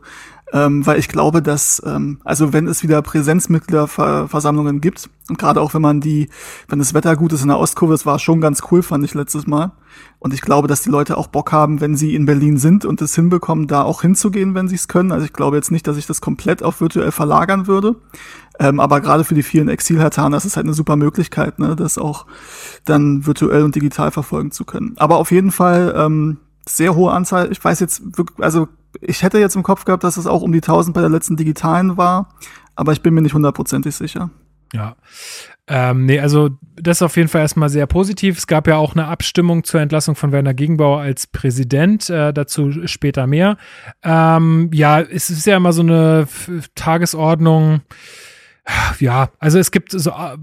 ähm, 0.52 0.86
weil 0.86 0.98
ich 0.98 1.08
glaube, 1.08 1.42
dass, 1.42 1.82
ähm, 1.84 2.20
also 2.22 2.52
wenn 2.52 2.68
es 2.68 2.82
wieder 2.82 3.00
Präsenzmitgliederversammlungen 3.02 4.80
gibt, 4.80 5.08
und 5.28 5.38
gerade 5.38 5.60
auch 5.60 5.72
wenn 5.72 5.82
man 5.82 6.00
die, 6.00 6.28
wenn 6.68 6.78
das 6.78 6.92
Wetter 6.92 7.16
gut 7.16 7.32
ist 7.32 7.42
in 7.42 7.48
der 7.48 7.58
Ostkurve, 7.58 7.94
das 7.94 8.04
war 8.04 8.18
schon 8.18 8.40
ganz 8.40 8.62
cool, 8.70 8.82
fand 8.82 9.04
ich 9.04 9.14
letztes 9.14 9.46
Mal. 9.46 9.72
Und 10.18 10.34
ich 10.34 10.42
glaube, 10.42 10.68
dass 10.68 10.82
die 10.82 10.90
Leute 10.90 11.16
auch 11.16 11.28
Bock 11.28 11.50
haben, 11.50 11.80
wenn 11.80 11.96
sie 11.96 12.14
in 12.14 12.26
Berlin 12.26 12.58
sind 12.58 12.84
und 12.84 13.00
es 13.00 13.14
hinbekommen, 13.14 13.66
da 13.66 13.82
auch 13.82 14.02
hinzugehen, 14.02 14.54
wenn 14.54 14.68
sie 14.68 14.74
es 14.74 14.86
können. 14.86 15.12
Also 15.12 15.24
ich 15.24 15.32
glaube 15.32 15.56
jetzt 15.56 15.70
nicht, 15.70 15.86
dass 15.86 15.96
ich 15.96 16.06
das 16.06 16.20
komplett 16.20 16.62
auf 16.62 16.80
virtuell 16.80 17.10
verlagern 17.10 17.66
würde. 17.66 17.96
Ähm, 18.58 18.80
aber 18.80 19.00
gerade 19.00 19.24
für 19.24 19.34
die 19.34 19.42
vielen 19.42 19.68
Exilhertaner 19.68 20.36
ist 20.36 20.44
es 20.44 20.56
halt 20.56 20.66
eine 20.66 20.74
super 20.74 20.96
Möglichkeit, 20.96 21.58
ne, 21.58 21.74
das 21.74 21.98
auch 21.98 22.26
dann 22.84 23.26
virtuell 23.26 23.64
und 23.64 23.74
digital 23.74 24.10
verfolgen 24.10 24.50
zu 24.50 24.64
können. 24.64 24.94
Aber 24.96 25.16
auf 25.16 25.30
jeden 25.30 25.50
Fall 25.50 25.94
ähm, 25.96 26.38
sehr 26.66 26.94
hohe 26.94 27.12
Anzahl. 27.12 27.50
Ich 27.50 27.62
weiß 27.62 27.80
jetzt, 27.80 28.02
also 28.38 28.68
ich 29.00 29.22
hätte 29.22 29.38
jetzt 29.38 29.56
im 29.56 29.62
Kopf 29.62 29.84
gehabt, 29.84 30.04
dass 30.04 30.16
es 30.16 30.26
auch 30.26 30.42
um 30.42 30.52
die 30.52 30.58
1000 30.58 30.94
bei 30.94 31.00
der 31.00 31.10
letzten 31.10 31.36
digitalen 31.36 31.96
war, 31.96 32.28
aber 32.74 32.92
ich 32.92 33.02
bin 33.02 33.14
mir 33.14 33.22
nicht 33.22 33.34
hundertprozentig 33.34 33.94
sicher. 33.94 34.30
Ja. 34.72 34.96
Ähm, 35.66 36.04
nee, 36.04 36.18
also 36.18 36.50
das 36.76 36.98
ist 36.98 37.02
auf 37.02 37.16
jeden 37.16 37.28
Fall 37.28 37.40
erstmal 37.40 37.68
sehr 37.70 37.86
positiv. 37.86 38.36
Es 38.36 38.46
gab 38.46 38.66
ja 38.66 38.76
auch 38.76 38.94
eine 38.94 39.06
Abstimmung 39.06 39.64
zur 39.64 39.80
Entlassung 39.80 40.14
von 40.14 40.30
Werner 40.32 40.52
Gegenbauer 40.52 41.00
als 41.00 41.26
Präsident, 41.26 42.10
äh, 42.10 42.32
dazu 42.32 42.86
später 42.86 43.26
mehr. 43.26 43.56
Ähm, 44.02 44.70
ja, 44.74 45.00
es 45.00 45.30
ist 45.30 45.46
ja 45.46 45.56
immer 45.56 45.72
so 45.72 45.82
eine 45.82 46.26
Tagesordnung. 46.74 47.80
Ja, 48.98 49.28
also 49.38 49.58
es 49.58 49.70
gibt 49.70 49.92
so 49.92 50.10
äh, 50.10 50.36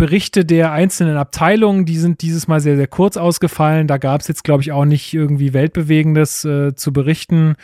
Berichte 0.00 0.46
der 0.46 0.72
einzelnen 0.72 1.18
Abteilungen, 1.18 1.84
die 1.84 1.98
sind 1.98 2.22
dieses 2.22 2.48
Mal 2.48 2.60
sehr, 2.60 2.76
sehr 2.76 2.86
kurz 2.86 3.18
ausgefallen. 3.18 3.86
Da 3.86 3.98
gab 3.98 4.22
es 4.22 4.28
jetzt, 4.28 4.44
glaube 4.44 4.62
ich, 4.62 4.72
auch 4.72 4.86
nicht 4.86 5.12
irgendwie 5.12 5.52
Weltbewegendes 5.52 6.44
äh, 6.46 6.74
zu 6.74 6.92
berichten. 6.92 7.56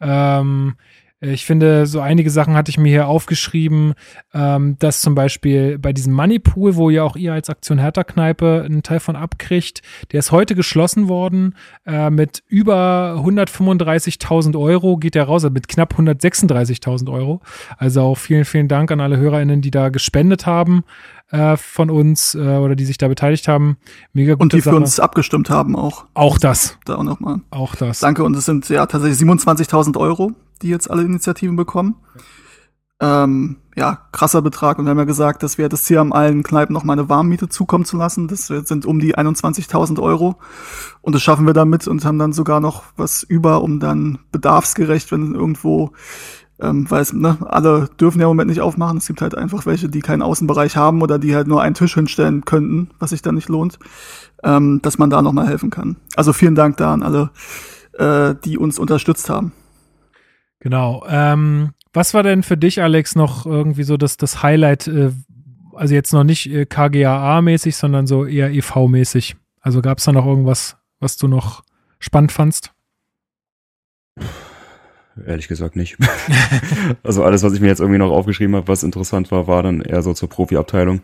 Ähm, 0.00 0.74
Äh, 0.78 1.01
ich 1.22 1.46
finde, 1.46 1.86
so 1.86 2.00
einige 2.00 2.30
Sachen 2.30 2.54
hatte 2.54 2.70
ich 2.70 2.78
mir 2.78 2.88
hier 2.88 3.06
aufgeschrieben, 3.06 3.94
ähm, 4.34 4.76
dass 4.80 5.00
zum 5.00 5.14
Beispiel 5.14 5.78
bei 5.78 5.92
diesem 5.92 6.12
Moneypool, 6.12 6.74
wo 6.74 6.90
ja 6.90 7.04
auch 7.04 7.14
ihr 7.14 7.32
als 7.32 7.48
Aktion 7.48 7.78
Hertha 7.78 8.02
Kneipe 8.02 8.64
einen 8.66 8.82
Teil 8.82 8.98
von 8.98 9.14
abkriegt, 9.14 9.82
der 10.10 10.18
ist 10.18 10.32
heute 10.32 10.56
geschlossen 10.56 11.08
worden 11.08 11.54
äh, 11.86 12.10
mit 12.10 12.42
über 12.48 13.22
135.000 13.24 14.58
Euro, 14.58 14.96
geht 14.96 15.14
der 15.14 15.24
raus, 15.24 15.44
also 15.44 15.50
mit 15.50 15.68
knapp 15.68 15.94
136.000 15.94 17.12
Euro. 17.12 17.40
Also 17.78 18.02
auch 18.02 18.18
vielen, 18.18 18.44
vielen 18.44 18.66
Dank 18.66 18.90
an 18.90 19.00
alle 19.00 19.16
HörerInnen, 19.16 19.60
die 19.60 19.70
da 19.70 19.90
gespendet 19.90 20.46
haben 20.46 20.82
äh, 21.30 21.56
von 21.56 21.90
uns 21.90 22.34
äh, 22.34 22.38
oder 22.38 22.76
die 22.76 22.84
sich 22.84 22.98
da 22.98 23.08
beteiligt 23.08 23.48
haben. 23.48 23.78
Mega 24.12 24.34
gute 24.34 24.42
Und 24.42 24.52
die 24.52 24.60
Sache. 24.60 24.76
für 24.76 24.80
uns 24.80 25.00
abgestimmt 25.00 25.50
haben 25.50 25.74
auch. 25.76 26.04
Auch 26.14 26.38
das. 26.38 26.78
Da 26.84 26.96
auch 26.96 27.02
nochmal. 27.02 27.40
Auch 27.50 27.74
das. 27.74 28.00
Danke. 28.00 28.22
Und 28.22 28.36
es 28.36 28.44
sind 28.44 28.68
ja 28.68 28.86
tatsächlich 28.86 29.18
27.000 29.20 29.96
Euro, 29.98 30.32
die 30.62 30.68
jetzt 30.68 30.90
alle 30.90 31.02
Initiativen 31.02 31.56
bekommen. 31.56 31.96
Ähm, 33.02 33.56
ja, 33.74 33.98
krasser 34.12 34.42
Betrag. 34.42 34.78
Und 34.78 34.84
wir 34.84 34.90
haben 34.90 34.98
ja 34.98 35.04
gesagt, 35.04 35.42
dass 35.42 35.58
wir 35.58 35.68
das 35.68 35.82
Ziel 35.82 35.98
haben, 35.98 36.12
allen 36.12 36.44
Kneipen 36.44 36.72
noch 36.72 36.84
mal 36.84 36.92
eine 36.92 37.08
Warmmiete 37.08 37.48
zukommen 37.48 37.84
zu 37.84 37.96
lassen. 37.96 38.28
Das 38.28 38.46
sind 38.46 38.86
um 38.86 39.00
die 39.00 39.16
21.000 39.16 40.00
Euro. 40.00 40.36
Und 41.00 41.14
das 41.14 41.22
schaffen 41.22 41.44
wir 41.44 41.52
damit 41.52 41.88
und 41.88 42.04
haben 42.04 42.20
dann 42.20 42.32
sogar 42.32 42.60
noch 42.60 42.84
was 42.96 43.24
über, 43.24 43.62
um 43.62 43.80
dann 43.80 44.20
bedarfsgerecht, 44.30 45.10
wenn 45.10 45.34
irgendwo, 45.34 45.90
ähm, 46.60 46.88
weil 46.90 47.02
es, 47.02 47.12
ne, 47.12 47.38
alle 47.40 47.88
dürfen 47.98 48.20
ja 48.20 48.26
im 48.26 48.30
Moment 48.30 48.50
nicht 48.50 48.60
aufmachen. 48.60 48.98
Es 48.98 49.06
gibt 49.08 49.20
halt 49.20 49.36
einfach 49.36 49.66
welche, 49.66 49.88
die 49.88 50.00
keinen 50.00 50.22
Außenbereich 50.22 50.76
haben 50.76 51.02
oder 51.02 51.18
die 51.18 51.34
halt 51.34 51.48
nur 51.48 51.60
einen 51.60 51.74
Tisch 51.74 51.94
hinstellen 51.94 52.44
könnten, 52.44 52.90
was 53.00 53.10
sich 53.10 53.22
dann 53.22 53.34
nicht 53.34 53.48
lohnt, 53.48 53.80
ähm, 54.44 54.80
dass 54.80 54.98
man 54.98 55.10
da 55.10 55.22
noch 55.22 55.32
mal 55.32 55.48
helfen 55.48 55.70
kann. 55.70 55.96
Also 56.14 56.32
vielen 56.32 56.54
Dank 56.54 56.76
da 56.76 56.92
an 56.92 57.02
alle, 57.02 57.30
äh, 57.94 58.36
die 58.44 58.58
uns 58.58 58.78
unterstützt 58.78 59.28
haben. 59.28 59.52
Genau. 60.62 61.04
Ähm, 61.08 61.72
was 61.92 62.14
war 62.14 62.22
denn 62.22 62.44
für 62.44 62.56
dich, 62.56 62.80
Alex, 62.80 63.16
noch 63.16 63.46
irgendwie 63.46 63.82
so 63.82 63.96
das, 63.96 64.16
das 64.16 64.44
Highlight, 64.44 64.86
äh, 64.86 65.10
also 65.74 65.92
jetzt 65.92 66.12
noch 66.12 66.22
nicht 66.22 66.48
äh, 66.48 66.66
KGAA-mäßig, 66.66 67.74
sondern 67.74 68.06
so 68.06 68.24
eher 68.24 68.48
EV-mäßig? 68.50 69.34
Also 69.60 69.82
gab 69.82 69.98
es 69.98 70.04
da 70.04 70.12
noch 70.12 70.24
irgendwas, 70.24 70.76
was 71.00 71.16
du 71.16 71.26
noch 71.26 71.64
spannend 71.98 72.30
fandst? 72.30 72.72
Ehrlich 75.26 75.48
gesagt 75.48 75.74
nicht. 75.74 75.98
also 77.02 77.24
alles, 77.24 77.42
was 77.42 77.54
ich 77.54 77.60
mir 77.60 77.66
jetzt 77.66 77.80
irgendwie 77.80 77.98
noch 77.98 78.12
aufgeschrieben 78.12 78.54
habe, 78.54 78.68
was 78.68 78.84
interessant 78.84 79.32
war, 79.32 79.48
war 79.48 79.64
dann 79.64 79.80
eher 79.80 80.02
so 80.02 80.14
zur 80.14 80.28
Profi-Abteilung. 80.28 81.00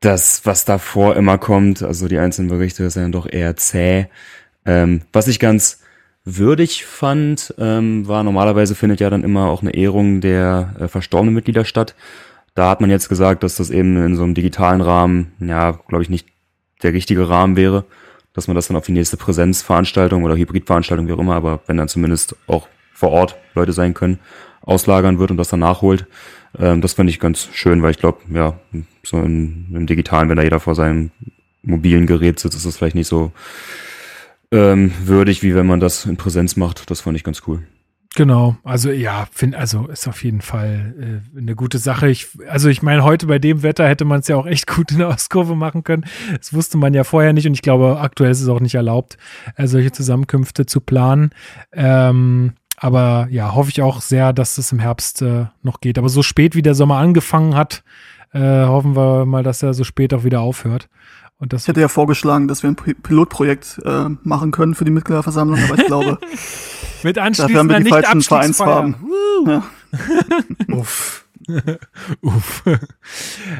Das, 0.00 0.44
was 0.44 0.64
davor 0.64 1.14
immer 1.14 1.38
kommt, 1.38 1.84
also 1.84 2.08
die 2.08 2.18
einzelnen 2.18 2.48
Berichte, 2.48 2.82
ist 2.82 2.96
ja 2.96 3.02
dann 3.02 3.12
doch 3.12 3.30
eher 3.30 3.54
zäh. 3.54 4.06
Ähm, 4.66 5.02
was 5.12 5.28
ich 5.28 5.38
ganz 5.38 5.83
würdig 6.24 6.84
fand, 6.86 7.54
ähm, 7.58 8.08
war 8.08 8.22
normalerweise 8.22 8.74
findet 8.74 9.00
ja 9.00 9.10
dann 9.10 9.24
immer 9.24 9.50
auch 9.50 9.62
eine 9.62 9.74
Ehrung 9.74 10.20
der 10.20 10.74
äh, 10.78 10.88
verstorbenen 10.88 11.34
Mitglieder 11.34 11.64
statt. 11.64 11.94
Da 12.54 12.70
hat 12.70 12.80
man 12.80 12.90
jetzt 12.90 13.08
gesagt, 13.08 13.42
dass 13.42 13.56
das 13.56 13.70
eben 13.70 13.96
in 13.96 14.16
so 14.16 14.22
einem 14.22 14.34
digitalen 14.34 14.80
Rahmen, 14.80 15.32
ja, 15.40 15.72
glaube 15.72 16.02
ich, 16.02 16.08
nicht 16.08 16.28
der 16.82 16.92
richtige 16.92 17.28
Rahmen 17.28 17.56
wäre, 17.56 17.84
dass 18.32 18.48
man 18.48 18.54
das 18.54 18.68
dann 18.68 18.76
auf 18.76 18.86
die 18.86 18.92
nächste 18.92 19.16
Präsenzveranstaltung 19.16 20.24
oder 20.24 20.36
Hybridveranstaltung, 20.36 21.08
wie 21.08 21.12
auch 21.12 21.18
immer, 21.18 21.34
aber 21.34 21.60
wenn 21.66 21.76
dann 21.76 21.88
zumindest 21.88 22.36
auch 22.46 22.68
vor 22.92 23.10
Ort 23.10 23.36
Leute 23.54 23.72
sein 23.72 23.92
können, 23.92 24.18
auslagern 24.62 25.18
wird 25.18 25.30
und 25.30 25.36
das 25.36 25.48
dann 25.48 25.60
nachholt. 25.60 26.06
Ähm, 26.58 26.80
das 26.80 26.94
fand 26.94 27.10
ich 27.10 27.20
ganz 27.20 27.48
schön, 27.52 27.82
weil 27.82 27.90
ich 27.90 27.98
glaube, 27.98 28.20
ja, 28.32 28.58
so 29.02 29.18
in, 29.18 29.66
im 29.74 29.86
Digitalen, 29.86 30.28
wenn 30.28 30.36
da 30.36 30.42
jeder 30.42 30.60
vor 30.60 30.74
seinem 30.74 31.10
mobilen 31.62 32.06
Gerät 32.06 32.38
sitzt, 32.38 32.56
ist 32.56 32.66
das 32.66 32.76
vielleicht 32.76 32.94
nicht 32.94 33.08
so 33.08 33.32
ähm, 34.54 34.92
würdig, 35.04 35.42
wie 35.42 35.54
wenn 35.54 35.66
man 35.66 35.80
das 35.80 36.06
in 36.06 36.16
Präsenz 36.16 36.56
macht. 36.56 36.90
Das 36.90 37.00
fand 37.00 37.16
ich 37.16 37.24
ganz 37.24 37.42
cool. 37.46 37.62
Genau, 38.16 38.56
also 38.62 38.92
ja, 38.92 39.26
finde, 39.32 39.58
also 39.58 39.88
ist 39.88 40.06
auf 40.06 40.22
jeden 40.22 40.40
Fall 40.40 40.94
äh, 41.34 41.38
eine 41.38 41.56
gute 41.56 41.78
Sache. 41.78 42.08
Ich, 42.08 42.28
also 42.48 42.68
ich 42.68 42.80
meine, 42.80 43.02
heute 43.02 43.26
bei 43.26 43.40
dem 43.40 43.64
Wetter 43.64 43.88
hätte 43.88 44.04
man 44.04 44.20
es 44.20 44.28
ja 44.28 44.36
auch 44.36 44.46
echt 44.46 44.66
gut 44.74 44.92
in 44.92 44.98
der 44.98 45.08
Ostkurve 45.08 45.56
machen 45.56 45.82
können. 45.82 46.04
Das 46.38 46.54
wusste 46.54 46.78
man 46.78 46.94
ja 46.94 47.02
vorher 47.02 47.32
nicht 47.32 47.48
und 47.48 47.54
ich 47.54 47.62
glaube, 47.62 47.98
aktuell 48.00 48.30
ist 48.30 48.40
es 48.40 48.48
auch 48.48 48.60
nicht 48.60 48.76
erlaubt, 48.76 49.16
äh, 49.56 49.66
solche 49.66 49.90
Zusammenkünfte 49.90 50.64
zu 50.64 50.80
planen. 50.80 51.30
Ähm, 51.72 52.52
aber 52.76 53.26
ja, 53.30 53.54
hoffe 53.54 53.70
ich 53.70 53.82
auch 53.82 54.00
sehr, 54.00 54.32
dass 54.32 54.58
es 54.58 54.70
im 54.70 54.78
Herbst 54.78 55.22
äh, 55.22 55.46
noch 55.62 55.80
geht. 55.80 55.98
Aber 55.98 56.08
so 56.08 56.22
spät 56.22 56.54
wie 56.54 56.62
der 56.62 56.76
Sommer 56.76 56.98
angefangen 56.98 57.56
hat, 57.56 57.82
äh, 58.32 58.66
hoffen 58.66 58.94
wir 58.94 59.26
mal, 59.26 59.42
dass 59.42 59.62
er 59.62 59.74
so 59.74 59.82
spät 59.82 60.14
auch 60.14 60.22
wieder 60.22 60.40
aufhört. 60.40 60.88
Und 61.38 61.52
das 61.52 61.62
Ich 61.62 61.68
hätte 61.68 61.80
ja 61.80 61.88
vorgeschlagen, 61.88 62.48
dass 62.48 62.62
wir 62.62 62.70
ein 62.70 62.76
Pi- 62.76 62.94
Pilotprojekt 62.94 63.80
äh, 63.84 64.06
machen 64.22 64.50
können 64.50 64.74
für 64.74 64.84
die 64.84 64.90
Mitgliederversammlung, 64.90 65.58
aber 65.64 65.78
ich 65.78 65.86
glaube, 65.86 66.18
mit 67.02 67.16
dafür 67.16 67.58
haben 67.58 67.68
wir 67.68 67.80
die 67.80 67.90
falschen. 67.90 68.22
Vereinsfarben. 68.22 68.96
Ja. 69.46 69.62
Uff. 70.74 71.24
Uff. 72.22 72.62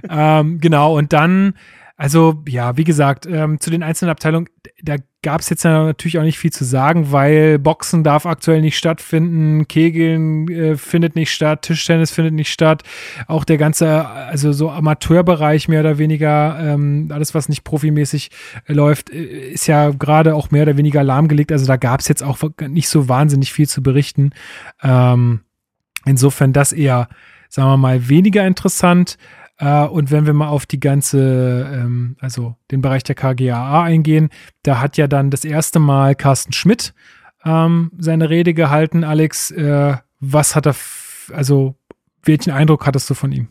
ähm, 0.09 0.61
genau, 0.61 0.97
und 0.97 1.13
dann, 1.13 1.55
also 1.97 2.43
ja, 2.49 2.77
wie 2.77 2.83
gesagt, 2.83 3.25
ähm, 3.25 3.61
zu 3.61 3.71
den 3.71 3.85
einzelnen 3.85 4.11
Abteilungen, 4.11 4.49
da 4.83 4.97
gab 5.23 5.41
es 5.41 5.49
jetzt 5.49 5.65
natürlich 5.65 6.19
auch 6.19 6.25
nicht 6.25 6.41
viel 6.41 6.53
zu 6.53 6.65
sagen, 6.65 7.13
weil 7.13 7.61
Boxen 7.61 8.03
darf 8.03 8.27
aktuell 8.27 8.61
nicht 8.63 8.77
stattfinden, 8.77 9.69
Kegeln 9.69 10.49
äh, 10.49 10.77
findet 10.77 11.15
nicht 11.15 11.33
statt, 11.33 11.63
Tischtennis 11.63 12.11
findet 12.11 12.35
nicht 12.35 12.53
statt, 12.53 12.83
auch 13.29 13.45
der 13.45 13.59
ganze, 13.59 14.07
also 14.07 14.53
so 14.53 14.71
Amateurbereich 14.71 15.69
mehr 15.69 15.81
oder 15.81 15.99
weniger, 15.99 16.59
ähm, 16.61 17.11
alles 17.13 17.33
was 17.33 17.49
nicht 17.49 17.63
profimäßig 17.63 18.31
äh, 18.67 18.73
läuft, 18.73 19.11
äh, 19.11 19.53
ist 19.53 19.69
ja 19.69 19.91
gerade 19.91 20.35
auch 20.35 20.51
mehr 20.51 20.65
oder 20.65 20.77
weniger 20.77 21.05
lahmgelegt, 21.05 21.53
also 21.53 21.65
da 21.65 21.77
gab 21.77 22.01
es 22.01 22.09
jetzt 22.09 22.25
auch 22.25 22.39
nicht 22.67 22.89
so 22.89 23.09
wahnsinnig 23.09 23.53
viel 23.53 23.69
zu 23.69 23.85
berichten. 23.85 24.33
Ähm, 24.83 25.43
insofern 26.05 26.53
das 26.53 26.73
eher, 26.73 27.09
sagen 27.49 27.69
wir 27.69 27.77
mal, 27.77 28.09
weniger 28.09 28.45
interessant. 28.45 29.17
Äh, 29.59 29.85
und 29.85 30.11
wenn 30.11 30.27
wir 30.27 30.33
mal 30.33 30.49
auf 30.49 30.67
die 30.67 30.81
ganze, 30.81 31.71
ähm, 31.73 32.17
also 32.21 32.57
den 32.71 32.81
Bereich 32.81 33.05
der 33.05 33.15
KGAA 33.15 33.83
eingehen, 33.83 34.31
da 34.63 34.81
hat 34.81 34.97
ja 34.97 35.07
dann 35.07 35.31
das 35.31 35.45
erste 35.45 35.79
Mal 35.79 36.15
Carsten 36.15 36.53
Schmidt 36.53 36.95
ähm, 37.45 37.91
seine 37.99 38.31
Rede 38.31 38.55
gehalten. 38.55 39.05
Alex, 39.05 39.51
äh, 39.51 39.97
was 40.21 40.57
hat 40.57 40.67
er, 40.67 40.75
also 41.33 41.77
welchen 42.23 42.51
Eindruck 42.51 42.87
hattest 42.87 43.09
du 43.11 43.15
von 43.15 43.33
ihm? 43.33 43.49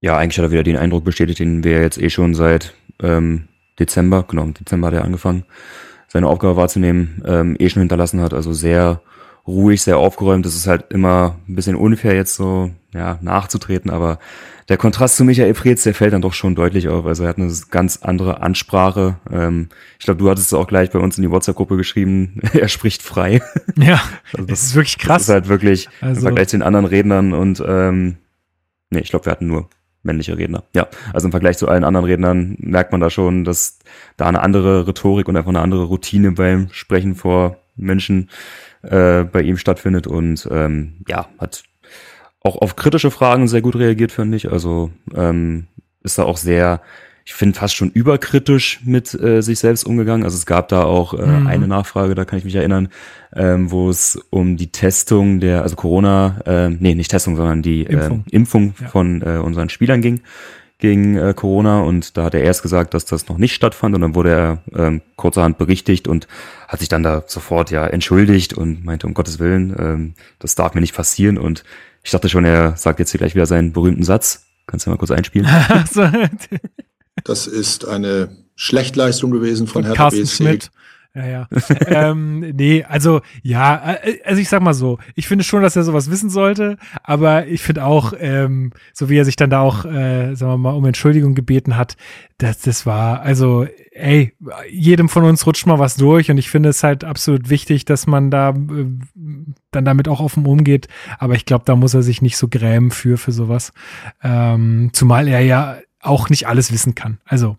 Ja, 0.00 0.16
eigentlich 0.16 0.38
hat 0.38 0.44
er 0.44 0.52
wieder 0.52 0.62
den 0.62 0.76
Eindruck 0.76 1.04
bestätigt, 1.04 1.40
den 1.40 1.64
wir 1.64 1.80
jetzt 1.80 1.98
eh 1.98 2.10
schon 2.10 2.34
seit 2.34 2.74
ähm, 3.02 3.48
Dezember, 3.78 4.24
genau, 4.26 4.44
im 4.44 4.54
Dezember 4.54 4.88
hat 4.88 4.94
er 4.94 5.04
angefangen, 5.04 5.44
seine 6.08 6.28
Aufgabe 6.28 6.56
wahrzunehmen, 6.56 7.22
ähm, 7.26 7.56
eh 7.58 7.68
schon 7.68 7.80
hinterlassen 7.80 8.20
hat. 8.20 8.32
Also 8.32 8.52
sehr 8.52 9.02
ruhig, 9.46 9.82
sehr 9.82 9.98
aufgeräumt. 9.98 10.46
Das 10.46 10.54
ist 10.54 10.66
halt 10.66 10.92
immer 10.92 11.36
ein 11.48 11.54
bisschen 11.54 11.76
unfair 11.76 12.14
jetzt 12.14 12.36
so, 12.36 12.70
ja, 12.96 13.18
nachzutreten, 13.20 13.90
aber 13.90 14.18
der 14.68 14.76
Kontrast 14.78 15.16
zu 15.16 15.24
Michael 15.24 15.54
Preetz, 15.54 15.84
der 15.84 15.94
fällt 15.94 16.12
dann 16.12 16.22
doch 16.22 16.32
schon 16.32 16.54
deutlich 16.56 16.88
auf. 16.88 17.06
Also 17.06 17.22
er 17.22 17.28
hat 17.28 17.38
eine 17.38 17.52
ganz 17.70 17.98
andere 18.02 18.40
Ansprache. 18.42 19.16
Ähm, 19.30 19.68
ich 19.98 20.04
glaube, 20.06 20.18
du 20.18 20.28
hattest 20.28 20.48
es 20.48 20.54
auch 20.54 20.66
gleich 20.66 20.90
bei 20.90 20.98
uns 20.98 21.16
in 21.18 21.22
die 21.22 21.30
WhatsApp-Gruppe 21.30 21.76
geschrieben. 21.76 22.40
er 22.52 22.66
spricht 22.68 23.02
frei. 23.02 23.40
Ja, 23.76 24.00
Also 24.32 24.46
das 24.46 24.62
ist 24.64 24.74
wirklich 24.74 24.96
Das 24.96 25.06
krass. 25.06 25.22
ist 25.22 25.28
halt 25.28 25.48
wirklich 25.48 25.88
im 26.00 26.08
Also- 26.08 26.22
Vergleich 26.22 26.48
zu 26.48 26.56
den 26.56 26.62
anderen 26.62 26.86
Rednern 26.86 27.32
und 27.32 27.62
ähm, 27.66 28.16
nee, 28.90 28.98
ich 29.00 29.10
glaube, 29.10 29.26
wir 29.26 29.30
hatten 29.32 29.46
nur 29.46 29.68
männliche 30.02 30.36
Redner. 30.38 30.64
Ja, 30.74 30.86
also 31.12 31.26
im 31.26 31.32
Vergleich 31.32 31.58
zu 31.58 31.68
allen 31.68 31.82
anderen 31.84 32.06
Rednern 32.06 32.56
merkt 32.58 32.92
man 32.92 33.00
da 33.00 33.10
schon, 33.10 33.44
dass 33.44 33.78
da 34.16 34.26
eine 34.26 34.40
andere 34.40 34.86
Rhetorik 34.86 35.28
und 35.28 35.36
einfach 35.36 35.48
eine 35.50 35.60
andere 35.60 35.84
Routine 35.84 36.32
beim 36.32 36.68
Sprechen 36.72 37.14
vor 37.16 37.56
Menschen 37.76 38.30
äh, 38.82 39.24
bei 39.24 39.42
ihm 39.42 39.58
stattfindet 39.58 40.06
und 40.06 40.48
ähm, 40.50 40.94
ja, 41.08 41.26
hat 41.38 41.64
auch 42.46 42.56
auf 42.62 42.76
kritische 42.76 43.10
Fragen 43.10 43.48
sehr 43.48 43.60
gut 43.62 43.76
reagiert, 43.76 44.12
finde 44.12 44.36
ich. 44.36 44.50
Also 44.50 44.90
ähm, 45.14 45.66
ist 46.02 46.18
da 46.18 46.22
auch 46.24 46.36
sehr, 46.36 46.80
ich 47.24 47.34
finde 47.34 47.58
fast 47.58 47.74
schon 47.74 47.90
überkritisch 47.90 48.80
mit 48.84 49.12
äh, 49.14 49.40
sich 49.42 49.58
selbst 49.58 49.84
umgegangen. 49.84 50.24
Also 50.24 50.36
es 50.36 50.46
gab 50.46 50.68
da 50.68 50.84
auch 50.84 51.12
äh, 51.14 51.26
Mhm. 51.26 51.46
eine 51.46 51.66
Nachfrage, 51.66 52.14
da 52.14 52.24
kann 52.24 52.38
ich 52.38 52.44
mich 52.44 52.54
erinnern, 52.54 52.88
ähm, 53.34 53.70
wo 53.70 53.90
es 53.90 54.16
um 54.30 54.56
die 54.56 54.70
Testung 54.70 55.40
der, 55.40 55.62
also 55.62 55.76
Corona, 55.76 56.38
äh, 56.46 56.68
nee, 56.70 56.94
nicht 56.94 57.10
Testung, 57.10 57.36
sondern 57.36 57.62
die 57.62 57.82
Impfung. 57.82 58.24
Äh, 58.30 58.36
Impfung 58.36 58.74
Ja. 58.80 58.88
von 58.88 59.22
äh, 59.22 59.38
unseren 59.38 59.68
Spielern 59.68 60.00
ging 60.00 60.20
gegen 60.78 61.16
äh, 61.16 61.32
Corona 61.34 61.80
und 61.80 62.18
da 62.18 62.24
hat 62.24 62.34
er 62.34 62.42
erst 62.42 62.62
gesagt, 62.62 62.92
dass 62.92 63.06
das 63.06 63.28
noch 63.28 63.38
nicht 63.38 63.54
stattfand 63.54 63.94
und 63.94 64.02
dann 64.02 64.14
wurde 64.14 64.30
er 64.30 64.58
ähm, 64.76 65.00
kurzerhand 65.16 65.56
berichtigt 65.56 66.06
und 66.06 66.28
hat 66.68 66.80
sich 66.80 66.90
dann 66.90 67.02
da 67.02 67.24
sofort 67.26 67.70
ja 67.70 67.86
entschuldigt 67.86 68.52
und 68.52 68.84
meinte, 68.84 69.06
um 69.06 69.14
Gottes 69.14 69.38
Willen, 69.38 69.74
ähm, 69.78 70.14
das 70.38 70.54
darf 70.54 70.74
mir 70.74 70.82
nicht 70.82 70.94
passieren 70.94 71.38
und 71.38 71.64
ich 72.06 72.12
dachte 72.12 72.28
schon, 72.28 72.44
er 72.44 72.76
sagt 72.76 73.00
jetzt 73.00 73.10
hier 73.10 73.18
gleich 73.18 73.34
wieder 73.34 73.46
seinen 73.46 73.72
berühmten 73.72 74.04
Satz. 74.04 74.46
Kannst 74.68 74.86
du 74.86 74.90
mal 74.90 74.96
kurz 74.96 75.10
einspielen? 75.10 75.48
Das 77.24 77.46
ist 77.46 77.86
eine 77.86 78.28
Schlechtleistung 78.54 79.30
gewesen 79.32 79.66
von 79.66 79.82
von 79.82 79.84
Hertha 79.84 79.96
Carsten 79.96 80.20
BSC. 80.20 80.36
Schmidt. 80.36 80.70
Ja, 81.16 81.24
ja. 81.24 81.48
ähm, 81.86 82.40
nee, 82.40 82.84
also 82.84 83.22
ja, 83.42 83.94
äh, 84.02 84.18
also 84.22 84.38
ich 84.38 84.50
sag 84.50 84.60
mal 84.60 84.74
so, 84.74 84.98
ich 85.14 85.26
finde 85.26 85.44
schon, 85.44 85.62
dass 85.62 85.74
er 85.74 85.82
sowas 85.82 86.10
wissen 86.10 86.28
sollte, 86.28 86.76
aber 87.02 87.46
ich 87.46 87.62
finde 87.62 87.86
auch, 87.86 88.12
ähm, 88.18 88.72
so 88.92 89.08
wie 89.08 89.16
er 89.16 89.24
sich 89.24 89.36
dann 89.36 89.48
da 89.48 89.60
auch, 89.60 89.86
äh, 89.86 90.34
sagen 90.34 90.52
wir 90.52 90.58
mal, 90.58 90.72
um 90.72 90.84
Entschuldigung 90.84 91.34
gebeten 91.34 91.78
hat, 91.78 91.96
das, 92.36 92.60
das 92.60 92.84
war, 92.84 93.22
also, 93.22 93.66
ey, 93.92 94.34
jedem 94.68 95.08
von 95.08 95.24
uns 95.24 95.46
rutscht 95.46 95.66
mal 95.66 95.78
was 95.78 95.96
durch 95.96 96.30
und 96.30 96.36
ich 96.36 96.50
finde 96.50 96.68
es 96.68 96.82
halt 96.82 97.02
absolut 97.02 97.48
wichtig, 97.48 97.86
dass 97.86 98.06
man 98.06 98.30
da 98.30 98.50
äh, 98.50 98.86
dann 99.70 99.86
damit 99.86 100.08
auch 100.08 100.20
offen 100.20 100.44
umgeht, 100.44 100.86
aber 101.18 101.34
ich 101.34 101.46
glaube, 101.46 101.64
da 101.64 101.76
muss 101.76 101.94
er 101.94 102.02
sich 102.02 102.20
nicht 102.20 102.36
so 102.36 102.48
grämen 102.48 102.90
für, 102.90 103.16
für 103.16 103.32
sowas. 103.32 103.72
Ähm, 104.22 104.90
zumal 104.92 105.28
er 105.28 105.40
ja 105.40 105.78
auch 106.02 106.28
nicht 106.28 106.46
alles 106.46 106.72
wissen 106.72 106.94
kann. 106.94 107.20
Also 107.24 107.56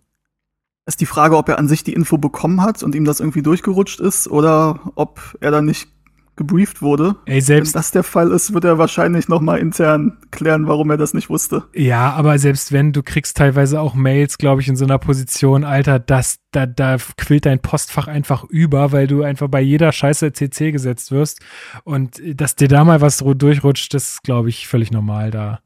ist 0.88 1.02
die 1.02 1.06
Frage, 1.06 1.38
ob 1.38 1.50
er 1.50 1.60
an 1.60 1.68
sich 1.68 1.84
die 1.84 1.94
Info 1.94 2.18
bekommen 2.18 2.62
hat 2.62 2.82
und 2.82 2.96
ihm 2.96 3.06
das 3.06 3.20
irgendwie 3.20 3.42
durchgerutscht 3.44 4.00
ist 4.00 4.28
oder 4.28 4.80
ob 4.96 5.38
er 5.42 5.52
dann 5.52 5.66
nicht 5.66 5.90
gebrieft 6.38 6.82
wurde. 6.82 7.16
Ey, 7.26 7.42
selbst 7.42 7.74
wenn 7.74 7.80
das 7.80 7.92
der 7.92 8.04
Fall 8.04 8.32
ist, 8.32 8.54
wird 8.54 8.64
er 8.64 8.78
wahrscheinlich 8.78 9.28
noch 9.28 9.42
mal 9.42 9.58
intern 9.58 10.18
klären, 10.32 10.68
warum 10.68 10.90
er 10.92 10.98
das 10.98 11.14
nicht 11.14 11.30
wusste. 11.30 11.64
Ja, 11.74 12.12
aber 12.14 12.38
selbst 12.40 12.72
wenn 12.72 12.94
du 12.94 13.04
kriegst 13.04 13.38
teilweise 13.38 13.82
auch 13.82 13.96
Mails, 13.96 14.38
glaube 14.38 14.62
ich, 14.62 14.68
in 14.68 14.76
so 14.76 14.86
einer 14.86 15.00
Position, 15.00 15.64
Alter, 15.64 16.00
das 16.00 16.40
da 16.52 16.66
da 16.66 16.98
quillt 17.18 17.46
dein 17.46 17.60
Postfach 17.60 18.08
einfach 18.08 18.46
über, 18.46 18.92
weil 18.92 19.08
du 19.08 19.24
einfach 19.24 19.48
bei 19.48 19.62
jeder 19.62 19.92
Scheiße 19.92 20.32
CC 20.32 20.72
gesetzt 20.72 21.12
wirst 21.12 21.42
und 21.84 22.22
dass 22.24 22.56
dir 22.56 22.68
da 22.68 22.86
mal 22.86 23.02
was 23.02 23.18
durchrutscht, 23.18 23.94
das 23.94 24.10
ist 24.10 24.24
glaube 24.24 24.50
ich 24.50 24.68
völlig 24.68 24.92
normal 24.92 25.32
da. 25.32 25.60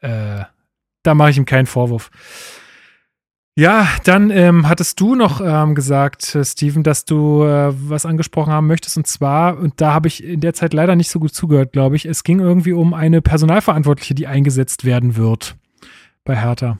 Äh, 0.00 0.44
da 1.02 1.14
mache 1.14 1.30
ich 1.30 1.38
ihm 1.38 1.46
keinen 1.46 1.66
Vorwurf. 1.66 2.10
Ja, 3.56 3.88
dann 4.04 4.30
ähm, 4.30 4.68
hattest 4.68 5.00
du 5.00 5.14
noch 5.14 5.40
ähm, 5.44 5.74
gesagt, 5.74 6.34
äh, 6.34 6.44
Steven, 6.44 6.82
dass 6.82 7.04
du 7.04 7.42
äh, 7.42 7.72
was 7.88 8.06
angesprochen 8.06 8.52
haben 8.52 8.68
möchtest. 8.68 8.96
Und 8.96 9.06
zwar, 9.06 9.58
und 9.58 9.80
da 9.80 9.92
habe 9.92 10.08
ich 10.08 10.22
in 10.24 10.40
der 10.40 10.54
Zeit 10.54 10.72
leider 10.72 10.94
nicht 10.96 11.10
so 11.10 11.18
gut 11.18 11.34
zugehört, 11.34 11.72
glaube 11.72 11.96
ich, 11.96 12.06
es 12.06 12.22
ging 12.22 12.38
irgendwie 12.38 12.72
um 12.72 12.94
eine 12.94 13.20
Personalverantwortliche, 13.20 14.14
die 14.14 14.26
eingesetzt 14.26 14.84
werden 14.84 15.16
wird 15.16 15.56
bei 16.24 16.36
Hertha. 16.36 16.78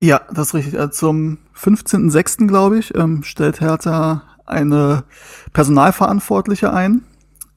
Ja, 0.00 0.20
das 0.32 0.48
ist 0.48 0.54
richtig. 0.54 0.78
Also 0.78 0.92
zum 0.92 1.38
15.06., 1.56 2.46
glaube 2.46 2.78
ich, 2.78 2.94
ähm, 2.94 3.24
stellt 3.24 3.60
Hertha 3.60 4.22
eine 4.46 5.04
Personalverantwortliche 5.52 6.72
ein. 6.72 7.02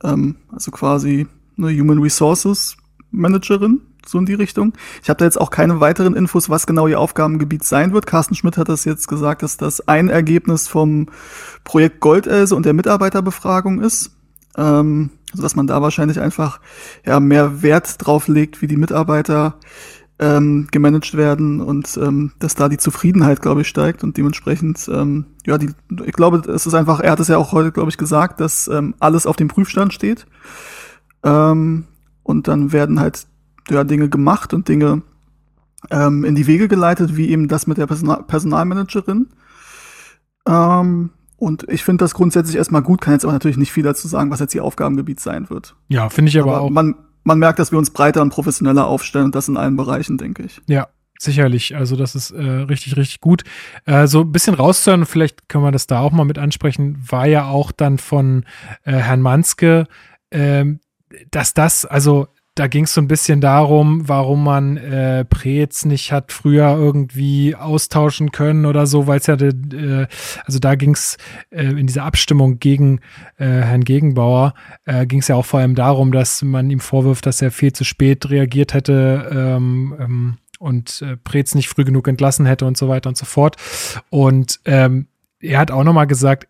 Ähm, 0.03 0.38
also 0.51 0.71
quasi 0.71 1.27
eine 1.57 1.69
Human 1.69 2.00
Resources 2.00 2.75
Managerin 3.12 3.81
so 4.05 4.17
in 4.17 4.25
die 4.25 4.34
Richtung. 4.34 4.74
Ich 5.01 5.10
habe 5.10 5.17
da 5.17 5.25
jetzt 5.25 5.39
auch 5.39 5.50
keine 5.50 5.79
weiteren 5.79 6.15
Infos, 6.15 6.50
was 6.50 6.67
genau 6.67 6.88
ihr 6.88 7.00
Aufgabengebiet 7.00 7.63
sein 7.63 7.93
wird. 7.93 8.05
Carsten 8.05 8.36
Schmidt 8.36 8.58
hat 8.58 8.70
das 8.70 8.86
jetzt 8.86 9.08
gesagt, 9.08 9.43
dass 9.43 9.58
das 9.58 9.88
ein 9.88 10.10
Ergebnis 10.10 10.67
vom 10.67 11.08
Projekt 11.63 12.00
Goldelse 12.00 12.55
und 12.55 12.65
der 12.65 12.74
Mitarbeiterbefragung 12.74 13.81
ist. 13.81 14.12
Ähm, 14.58 15.12
also 15.31 15.43
dass 15.43 15.55
man 15.55 15.67
da 15.67 15.81
wahrscheinlich 15.81 16.20
einfach 16.20 16.60
ja 17.05 17.20
mehr 17.20 17.62
Wert 17.62 17.96
drauf 18.00 18.27
legt, 18.27 18.62
wie 18.62 18.67
die 18.67 18.77
Mitarbeiter 18.77 19.55
ähm, 20.22 20.67
gemanagt 20.72 21.17
werden 21.17 21.62
und 21.62 21.98
ähm, 21.98 22.31
dass 22.38 22.53
da 22.53 22.70
die 22.70 22.77
Zufriedenheit, 22.77 23.41
glaube 23.41 23.62
ich, 23.62 23.67
steigt 23.67 24.03
und 24.03 24.17
dementsprechend, 24.17 24.88
ähm, 24.93 25.25
ja, 25.48 25.58
die, 25.58 25.72
ich 26.05 26.13
glaube, 26.13 26.38
es 26.51 26.67
ist 26.67 26.75
einfach, 26.75 27.00
er 27.00 27.12
hat 27.12 27.20
es 27.20 27.27
ja 27.27 27.38
auch 27.38 27.51
heute, 27.53 27.72
glaube 27.72 27.89
ich, 27.89 27.98
gesagt, 27.98 28.39
dass 28.39 28.67
ähm, 28.67 28.93
alles 29.00 29.25
auf 29.25 29.36
dem 29.36 29.48
Prüfstand 29.48 29.93
steht. 29.93 30.27
Ähm, 31.24 31.86
und 32.24 32.48
dann 32.48 32.72
werden 32.72 33.00
halt 33.00 33.25
ja, 33.70 33.84
Dinge 33.84 34.10
gemacht 34.10 34.53
und 34.53 34.68
Dinge 34.68 35.01
ähm, 35.89 36.24
in 36.24 36.36
die 36.36 36.48
Wege 36.48 36.68
geleitet, 36.68 37.15
wie 37.15 37.30
eben 37.30 37.48
das 37.48 37.68
mit 37.68 37.77
der 37.77 37.88
Personal 37.88 38.24
Personalmanagerin. 38.24 39.30
Ähm, 40.48 41.12
und 41.38 41.65
ich 41.70 41.84
finde 41.84 42.03
das 42.03 42.13
grundsätzlich 42.13 42.56
erstmal 42.56 42.84
gut, 42.84 43.01
kann 43.01 43.13
jetzt 43.13 43.24
aber 43.25 43.34
natürlich 43.34 43.58
nicht 43.58 43.72
viel 43.72 43.84
dazu 43.84 44.08
sagen, 44.08 44.30
was 44.30 44.39
jetzt 44.39 44.53
ihr 44.53 44.63
Aufgabengebiet 44.63 45.20
sein 45.20 45.50
wird. 45.50 45.75
Ja, 45.88 46.10
finde 46.10 46.30
ich 46.30 46.39
aber, 46.39 46.56
aber, 46.56 46.62
auch. 46.62 46.70
Man, 46.70 46.96
man 47.24 47.39
merkt, 47.39 47.60
dass 47.60 47.72
wir 47.72 47.80
uns 47.80 47.89
breiter 47.89 48.22
und 48.22 48.30
professioneller 48.30 48.86
aufstellen 48.86 49.25
und 49.25 49.36
das 49.36 49.48
in 49.48 49.58
allen 49.58 49.75
Bereichen, 49.75 50.18
denke 50.18 50.44
ich. 50.44 50.62
Ja, 50.68 50.88
sicherlich. 51.20 51.75
Also 51.75 51.96
das 51.96 52.13
ist 52.13 52.32
äh, 52.32 52.44
richtig, 52.44 52.96
richtig 52.96 53.22
gut. 53.22 53.44
Äh, 53.86 54.06
so 54.08 54.22
ein 54.22 54.32
bisschen 54.32 54.53
rauszuhören, 54.53 55.06
vielleicht 55.06 55.50
können 55.50 55.63
wir 55.63 55.72
das 55.72 55.88
da 55.88 56.00
auch 56.00 56.12
mal 56.12 56.25
mit 56.25 56.38
ansprechen, 56.38 56.98
war 57.08 57.25
ja 57.25 57.48
auch 57.48 57.72
dann 57.72 57.98
von 57.98 58.46
äh, 58.84 58.94
Herrn 58.94 59.22
Manske, 59.22 59.88
äh, 60.30 60.65
dass 61.32 61.53
das, 61.53 61.86
also 61.86 62.27
da 62.55 62.67
ging 62.67 62.84
es 62.84 62.93
so 62.93 63.00
ein 63.00 63.08
bisschen 63.08 63.39
darum, 63.39 64.08
warum 64.10 64.43
man 64.43 64.75
äh, 64.75 65.24
Preetz 65.24 65.86
nicht 65.86 66.12
hat 66.12 66.34
früher 66.34 66.75
irgendwie 66.75 67.55
austauschen 67.55 68.31
können 68.31 68.65
oder 68.65 68.88
so, 68.88 69.08
weil 69.08 69.20
es 69.20 69.27
ja, 69.27 69.36
äh, 69.36 70.08
also 70.46 70.60
da 70.60 70.75
ging 70.75 70.93
es 70.93 71.17
äh, 71.50 71.63
in 71.63 71.88
dieser 71.88 72.03
Abstimmung 72.03 72.60
gegen 72.60 73.00
äh, 73.38 73.46
Herrn 73.46 73.86
Gegenbauer, 73.86 74.53
äh, 74.86 75.05
ging 75.05 75.20
es 75.20 75.29
ja 75.29 75.36
auch 75.36 75.46
vor 75.46 75.62
allem 75.62 75.75
darum, 75.75 76.12
dass 76.12 76.41
man 76.41 76.70
ihm 76.70 76.81
vorwirft, 76.81 77.25
dass 77.25 77.41
er 77.41 77.51
viel 77.51 77.72
zu 77.72 77.86
spät 77.86 78.29
reagiert 78.29 78.74
hätte 78.74 79.29
ähm, 79.31 79.96
ähm, 79.98 80.38
und 80.60 81.01
äh, 81.03 81.15
Preetz 81.15 81.55
nicht 81.55 81.70
früh 81.70 81.86
genug 81.86 82.10
entlassen 82.10 82.46
hätte 82.46 82.65
und 82.65 82.77
so 82.77 82.89
weiter 82.89 83.08
und 83.08 83.17
so 83.17 83.25
fort. 83.25 83.55
Und 84.10 84.60
ähm, 84.65 85.08
er 85.39 85.58
hat 85.58 85.72
auch 85.72 85.86
nochmal 85.86 86.08
gesagt, 86.08 86.50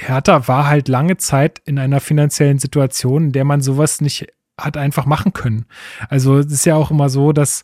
Hertha 0.00 0.48
war 0.48 0.68
halt 0.68 0.88
lange 0.88 1.16
Zeit 1.16 1.60
in 1.64 1.78
einer 1.78 2.00
finanziellen 2.00 2.58
Situation, 2.58 3.26
in 3.26 3.32
der 3.32 3.44
man 3.44 3.60
sowas 3.60 4.00
nicht 4.00 4.26
hat 4.58 4.76
einfach 4.76 5.06
machen 5.06 5.32
können. 5.32 5.66
Also 6.08 6.38
es 6.38 6.52
ist 6.52 6.66
ja 6.66 6.74
auch 6.74 6.90
immer 6.90 7.08
so, 7.08 7.32
dass 7.32 7.62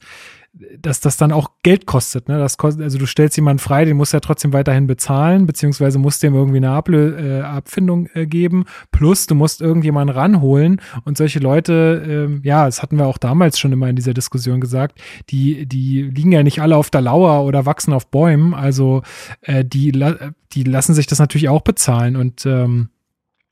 dass 0.78 1.00
das 1.00 1.16
dann 1.16 1.32
auch 1.32 1.50
Geld 1.62 1.84
kostet. 1.84 2.28
Ne? 2.28 2.38
Das 2.38 2.56
kostet, 2.58 2.82
also 2.82 2.96
du 2.96 3.06
stellst 3.06 3.36
jemanden 3.36 3.58
frei, 3.58 3.84
den 3.84 3.96
musst 3.96 4.12
du 4.12 4.16
ja 4.16 4.20
trotzdem 4.20 4.52
weiterhin 4.52 4.86
bezahlen, 4.86 5.46
beziehungsweise 5.46 5.98
musst 5.98 6.22
dem 6.22 6.34
irgendwie 6.34 6.58
eine 6.58 6.70
Ablö 6.70 7.16
äh, 7.16 7.42
Abfindung 7.42 8.08
äh, 8.14 8.26
geben. 8.26 8.64
Plus 8.92 9.26
du 9.26 9.34
musst 9.34 9.60
irgendjemanden 9.60 10.14
ranholen 10.14 10.80
und 11.04 11.16
solche 11.16 11.40
Leute, 11.40 12.30
äh, 12.42 12.46
ja, 12.46 12.66
das 12.66 12.82
hatten 12.82 12.98
wir 12.98 13.06
auch 13.06 13.18
damals 13.18 13.58
schon 13.58 13.72
immer 13.72 13.88
in 13.88 13.96
dieser 13.96 14.14
Diskussion 14.14 14.60
gesagt, 14.60 15.00
die, 15.30 15.66
die 15.66 16.02
liegen 16.02 16.30
ja 16.30 16.44
nicht 16.44 16.62
alle 16.62 16.76
auf 16.76 16.90
der 16.90 17.00
Lauer 17.00 17.44
oder 17.44 17.66
wachsen 17.66 17.92
auf 17.92 18.06
Bäumen. 18.06 18.54
Also 18.54 19.02
äh, 19.40 19.64
die, 19.64 19.90
die 20.52 20.62
lassen 20.62 20.94
sich 20.94 21.08
das 21.08 21.18
natürlich 21.18 21.48
auch 21.48 21.62
bezahlen 21.62 22.14
und 22.14 22.46
ähm, 22.46 22.90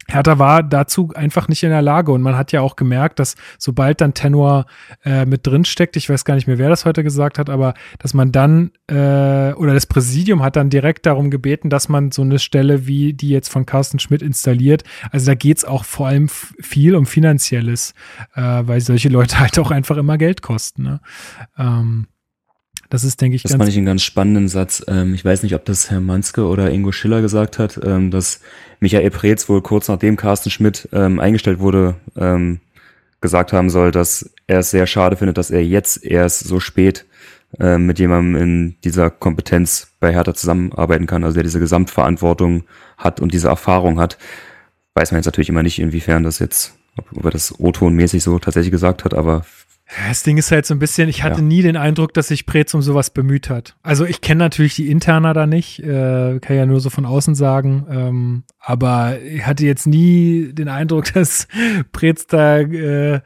Hertha 0.08 0.38
war 0.38 0.62
dazu 0.62 1.10
einfach 1.14 1.48
nicht 1.48 1.62
in 1.62 1.70
der 1.70 1.82
Lage 1.82 2.12
und 2.12 2.22
man 2.22 2.36
hat 2.36 2.52
ja 2.52 2.60
auch 2.60 2.76
gemerkt, 2.76 3.18
dass 3.18 3.36
sobald 3.58 4.00
dann 4.00 4.14
Tenor 4.14 4.66
äh, 5.04 5.24
mit 5.26 5.46
drin 5.46 5.64
steckt, 5.64 5.96
ich 5.96 6.08
weiß 6.08 6.24
gar 6.24 6.34
nicht 6.34 6.46
mehr, 6.46 6.58
wer 6.58 6.68
das 6.68 6.84
heute 6.84 7.04
gesagt 7.04 7.38
hat, 7.38 7.48
aber 7.48 7.74
dass 7.98 8.14
man 8.14 8.32
dann 8.32 8.72
äh, 8.88 9.52
oder 9.52 9.74
das 9.74 9.86
Präsidium 9.86 10.42
hat 10.42 10.56
dann 10.56 10.70
direkt 10.70 11.06
darum 11.06 11.30
gebeten, 11.30 11.70
dass 11.70 11.88
man 11.88 12.10
so 12.10 12.22
eine 12.22 12.38
Stelle 12.38 12.86
wie 12.86 13.12
die 13.14 13.28
jetzt 13.28 13.48
von 13.48 13.66
Carsten 13.66 13.98
Schmidt 13.98 14.22
installiert. 14.22 14.84
Also 15.10 15.26
da 15.26 15.34
geht's 15.34 15.64
auch 15.64 15.84
vor 15.84 16.08
allem 16.08 16.28
viel 16.28 16.94
um 16.96 17.06
finanzielles, 17.06 17.94
äh, 18.34 18.40
weil 18.42 18.80
solche 18.80 19.08
Leute 19.08 19.38
halt 19.40 19.58
auch 19.58 19.70
einfach 19.70 19.96
immer 19.96 20.18
Geld 20.18 20.42
kosten. 20.42 20.82
Ne? 20.82 21.00
Ähm, 21.56 22.06
das 22.92 23.04
ist, 23.04 23.22
denke 23.22 23.36
ich, 23.36 23.42
das 23.42 23.52
ganz. 23.52 23.58
Das 23.58 23.64
fand 23.64 23.70
ich 23.70 23.78
einen 23.78 23.86
ganz 23.86 24.02
spannenden 24.02 24.48
Satz. 24.48 24.84
Ähm, 24.86 25.14
ich 25.14 25.24
weiß 25.24 25.42
nicht, 25.44 25.54
ob 25.54 25.64
das 25.64 25.90
Herr 25.90 26.02
Manske 26.02 26.44
oder 26.44 26.70
Ingo 26.70 26.92
Schiller 26.92 27.22
gesagt 27.22 27.58
hat, 27.58 27.80
ähm, 27.82 28.10
dass 28.10 28.40
Michael 28.80 29.10
Preetz 29.10 29.48
wohl 29.48 29.62
kurz 29.62 29.88
nachdem 29.88 30.16
Carsten 30.16 30.50
Schmidt 30.50 30.90
ähm, 30.92 31.18
eingestellt 31.18 31.58
wurde, 31.60 31.94
gesagt 33.20 33.52
haben 33.52 33.70
soll, 33.70 33.92
dass 33.92 34.34
er 34.46 34.58
es 34.58 34.70
sehr 34.70 34.86
schade 34.86 35.16
findet, 35.16 35.38
dass 35.38 35.50
er 35.50 35.64
jetzt 35.64 36.04
erst 36.04 36.40
so 36.40 36.60
spät 36.60 37.06
mit 37.58 37.98
jemandem 37.98 38.42
in 38.42 38.76
dieser 38.82 39.10
Kompetenz 39.10 39.92
bei 40.00 40.12
Hertha 40.12 40.34
zusammenarbeiten 40.34 41.06
kann, 41.06 41.22
also 41.22 41.34
der 41.34 41.42
diese 41.44 41.60
Gesamtverantwortung 41.60 42.64
hat 42.96 43.20
und 43.20 43.32
diese 43.32 43.48
Erfahrung 43.48 44.00
hat. 44.00 44.18
Weiß 44.94 45.12
man 45.12 45.18
jetzt 45.18 45.26
natürlich 45.26 45.50
immer 45.50 45.62
nicht, 45.62 45.78
inwiefern 45.78 46.24
das 46.24 46.38
jetzt, 46.38 46.74
ob 47.14 47.24
er 47.24 47.30
das 47.30 47.58
O-Ton-mäßig 47.58 48.22
so 48.22 48.38
tatsächlich 48.38 48.72
gesagt 48.72 49.04
hat, 49.04 49.14
aber 49.14 49.44
das 50.08 50.22
Ding 50.22 50.38
ist 50.38 50.50
halt 50.50 50.64
so 50.64 50.74
ein 50.74 50.78
bisschen, 50.78 51.08
ich 51.08 51.22
hatte 51.22 51.40
ja. 51.40 51.42
nie 51.42 51.62
den 51.62 51.76
Eindruck, 51.76 52.14
dass 52.14 52.28
sich 52.28 52.46
Preetz 52.46 52.72
um 52.74 52.82
sowas 52.82 53.10
bemüht 53.10 53.50
hat. 53.50 53.76
Also 53.82 54.04
ich 54.04 54.20
kenne 54.20 54.38
natürlich 54.38 54.74
die 54.74 54.90
Interna 54.90 55.32
da 55.34 55.46
nicht, 55.46 55.80
äh, 55.80 56.38
kann 56.40 56.56
ja 56.56 56.66
nur 56.66 56.80
so 56.80 56.90
von 56.90 57.04
außen 57.04 57.34
sagen, 57.34 57.86
ähm, 57.90 58.42
aber 58.58 59.20
ich 59.20 59.44
hatte 59.44 59.66
jetzt 59.66 59.86
nie 59.86 60.52
den 60.52 60.68
Eindruck, 60.68 61.12
dass 61.14 61.48
Preetz 61.92 62.26
da 62.26 62.60
äh, 62.60 63.20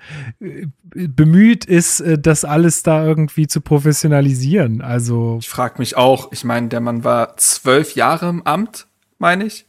bemüht 0.90 1.64
ist, 1.64 2.00
äh, 2.00 2.18
das 2.18 2.44
alles 2.44 2.82
da 2.82 3.04
irgendwie 3.04 3.46
zu 3.46 3.60
professionalisieren. 3.60 4.80
Also 4.80 5.38
ich 5.40 5.48
frage 5.48 5.74
mich 5.78 5.96
auch, 5.96 6.32
ich 6.32 6.44
meine, 6.44 6.68
der 6.68 6.80
Mann 6.80 7.04
war 7.04 7.36
zwölf 7.36 7.94
Jahre 7.94 8.28
im 8.28 8.42
Amt, 8.42 8.86
meine 9.18 9.44
ich. 9.44 9.66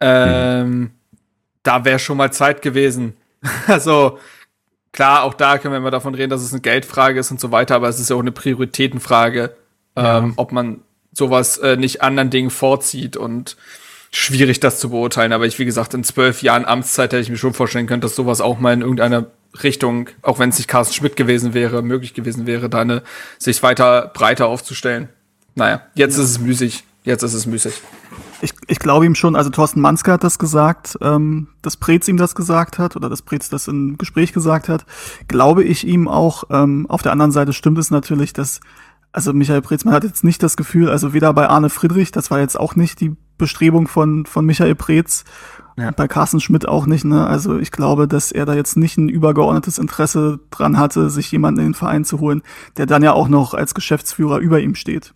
Ähm, 0.00 0.80
mhm. 0.80 0.90
Da 1.62 1.84
wäre 1.84 1.98
schon 1.98 2.16
mal 2.16 2.32
Zeit 2.32 2.62
gewesen. 2.62 3.14
also 3.66 4.18
klar, 4.92 5.22
auch 5.24 5.34
da 5.34 5.58
können 5.58 5.72
wir 5.74 5.78
immer 5.78 5.90
davon 5.90 6.14
reden, 6.14 6.30
dass 6.30 6.42
es 6.42 6.52
eine 6.52 6.60
Geldfrage 6.60 7.20
ist 7.20 7.30
und 7.30 7.40
so 7.40 7.50
weiter, 7.50 7.76
aber 7.76 7.88
es 7.88 8.00
ist 8.00 8.10
ja 8.10 8.16
auch 8.16 8.20
eine 8.20 8.32
Prioritätenfrage, 8.32 9.54
ja. 9.96 10.18
ähm, 10.18 10.34
ob 10.36 10.52
man 10.52 10.80
sowas 11.12 11.58
äh, 11.58 11.76
nicht 11.76 12.02
anderen 12.02 12.30
Dingen 12.30 12.50
vorzieht 12.50 13.16
und 13.16 13.56
schwierig, 14.10 14.60
das 14.60 14.78
zu 14.78 14.90
beurteilen. 14.90 15.32
Aber 15.32 15.46
ich, 15.46 15.58
wie 15.58 15.64
gesagt, 15.64 15.94
in 15.94 16.04
zwölf 16.04 16.42
Jahren 16.42 16.64
Amtszeit 16.64 17.12
hätte 17.12 17.22
ich 17.22 17.30
mir 17.30 17.36
schon 17.36 17.54
vorstellen 17.54 17.86
können, 17.86 18.00
dass 18.00 18.16
sowas 18.16 18.40
auch 18.40 18.58
mal 18.58 18.72
in 18.72 18.82
irgendeiner 18.82 19.26
Richtung, 19.62 20.08
auch 20.22 20.38
wenn 20.38 20.50
es 20.50 20.58
nicht 20.58 20.68
Carsten 20.68 20.94
Schmidt 20.94 21.16
gewesen 21.16 21.54
wäre, 21.54 21.82
möglich 21.82 22.14
gewesen 22.14 22.46
wäre, 22.46 22.68
da 22.68 22.80
eine, 22.80 23.02
sich 23.38 23.62
weiter 23.62 24.10
breiter 24.14 24.46
aufzustellen. 24.46 25.08
Naja, 25.54 25.82
jetzt 25.94 26.16
ja. 26.16 26.22
ist 26.22 26.30
es 26.30 26.38
müßig. 26.38 26.84
Jetzt 27.02 27.22
ist 27.22 27.34
es 27.34 27.46
müßig. 27.46 27.80
Ich, 28.42 28.52
ich 28.66 28.78
glaube 28.78 29.06
ihm 29.06 29.14
schon, 29.14 29.36
also 29.36 29.50
Thorsten 29.50 29.80
Manske 29.80 30.12
hat 30.12 30.24
das 30.24 30.38
gesagt, 30.38 30.98
ähm, 31.00 31.48
dass 31.62 31.76
Preetz 31.76 32.08
ihm 32.08 32.16
das 32.16 32.34
gesagt 32.34 32.78
hat 32.78 32.96
oder 32.96 33.08
dass 33.08 33.22
Preetz 33.22 33.48
das 33.48 33.68
im 33.68 33.96
Gespräch 33.98 34.32
gesagt 34.32 34.68
hat. 34.68 34.84
Glaube 35.28 35.62
ich 35.64 35.86
ihm 35.86 36.08
auch. 36.08 36.44
Ähm, 36.50 36.86
auf 36.88 37.02
der 37.02 37.12
anderen 37.12 37.32
Seite 37.32 37.52
stimmt 37.52 37.78
es 37.78 37.90
natürlich, 37.90 38.32
dass, 38.32 38.60
also 39.12 39.32
Michael 39.32 39.62
Preetz, 39.62 39.84
man 39.84 39.94
hat 39.94 40.04
jetzt 40.04 40.24
nicht 40.24 40.42
das 40.42 40.56
Gefühl, 40.56 40.90
also 40.90 41.12
weder 41.12 41.32
bei 41.32 41.48
Arne 41.48 41.70
Friedrich, 41.70 42.12
das 42.12 42.30
war 42.30 42.40
jetzt 42.40 42.58
auch 42.58 42.76
nicht 42.76 43.00
die 43.00 43.16
Bestrebung 43.38 43.88
von, 43.88 44.26
von 44.26 44.44
Michael 44.44 44.74
Preetz, 44.74 45.24
Ja. 45.78 45.90
bei 45.92 46.06
Carsten 46.06 46.40
Schmidt 46.40 46.68
auch 46.68 46.84
nicht, 46.84 47.06
ne? 47.06 47.26
Also 47.26 47.58
ich 47.58 47.70
glaube, 47.72 48.06
dass 48.06 48.30
er 48.32 48.44
da 48.44 48.52
jetzt 48.54 48.76
nicht 48.76 48.98
ein 48.98 49.08
übergeordnetes 49.08 49.78
Interesse 49.78 50.40
dran 50.50 50.76
hatte, 50.78 51.08
sich 51.08 51.32
jemanden 51.32 51.60
in 51.60 51.66
den 51.68 51.74
Verein 51.74 52.04
zu 52.04 52.20
holen, 52.20 52.42
der 52.76 52.84
dann 52.84 53.02
ja 53.02 53.12
auch 53.14 53.28
noch 53.28 53.54
als 53.54 53.72
Geschäftsführer 53.74 54.38
über 54.38 54.60
ihm 54.60 54.74
steht. 54.74 55.14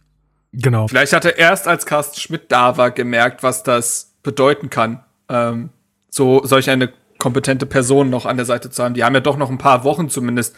Genau. 0.57 0.89
Vielleicht 0.89 1.13
hat 1.13 1.25
er 1.25 1.37
erst, 1.39 1.67
als 1.69 1.87
Carsten 1.87 2.21
Schmidt 2.21 2.45
da 2.51 2.77
war, 2.77 2.91
gemerkt, 2.91 3.43
was 3.43 3.63
das 3.63 4.15
bedeuten 4.23 4.71
kann, 4.71 5.03
ähm, 5.29 5.71
so 6.11 6.45
solch 6.45 6.71
eine 6.71 6.93
kompetente 7.19 7.67
Person 7.67 8.11
noch 8.11 8.27
an 8.27 8.37
der 8.37 8.47
Seite 8.47 8.71
zu 8.71 8.83
haben. 8.83 8.95
Die 8.95 9.05
haben 9.05 9.15
ja 9.15 9.21
doch 9.21 9.37
noch 9.37 9.51
ein 9.51 9.59
paar 9.59 9.85
Wochen 9.85 10.09
zumindest 10.09 10.55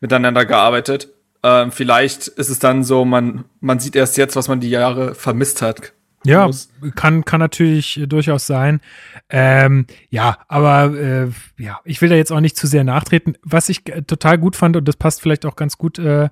miteinander 0.00 0.44
gearbeitet. 0.44 1.08
Ähm, 1.42 1.72
vielleicht 1.72 2.28
ist 2.28 2.50
es 2.50 2.58
dann 2.58 2.84
so, 2.84 3.04
man, 3.04 3.44
man 3.60 3.80
sieht 3.80 3.96
erst 3.96 4.16
jetzt, 4.16 4.36
was 4.36 4.48
man 4.48 4.60
die 4.60 4.70
Jahre 4.70 5.14
vermisst 5.14 5.60
hat. 5.60 5.92
Ja, 6.24 6.46
Muss- 6.46 6.70
kann, 6.94 7.24
kann 7.24 7.40
natürlich 7.40 8.00
durchaus 8.06 8.46
sein. 8.46 8.80
Ähm, 9.28 9.86
ja, 10.08 10.38
aber 10.46 10.94
äh, 10.94 11.28
ja, 11.58 11.80
ich 11.84 12.00
will 12.00 12.08
da 12.08 12.14
jetzt 12.14 12.30
auch 12.30 12.40
nicht 12.40 12.56
zu 12.56 12.68
sehr 12.68 12.84
nachtreten. 12.84 13.36
Was 13.42 13.68
ich 13.68 13.88
äh, 13.88 14.02
total 14.02 14.38
gut 14.38 14.54
fand, 14.54 14.76
und 14.76 14.86
das 14.86 14.96
passt 14.96 15.20
vielleicht 15.20 15.44
auch 15.46 15.56
ganz 15.56 15.78
gut 15.78 15.98
äh, 15.98 16.28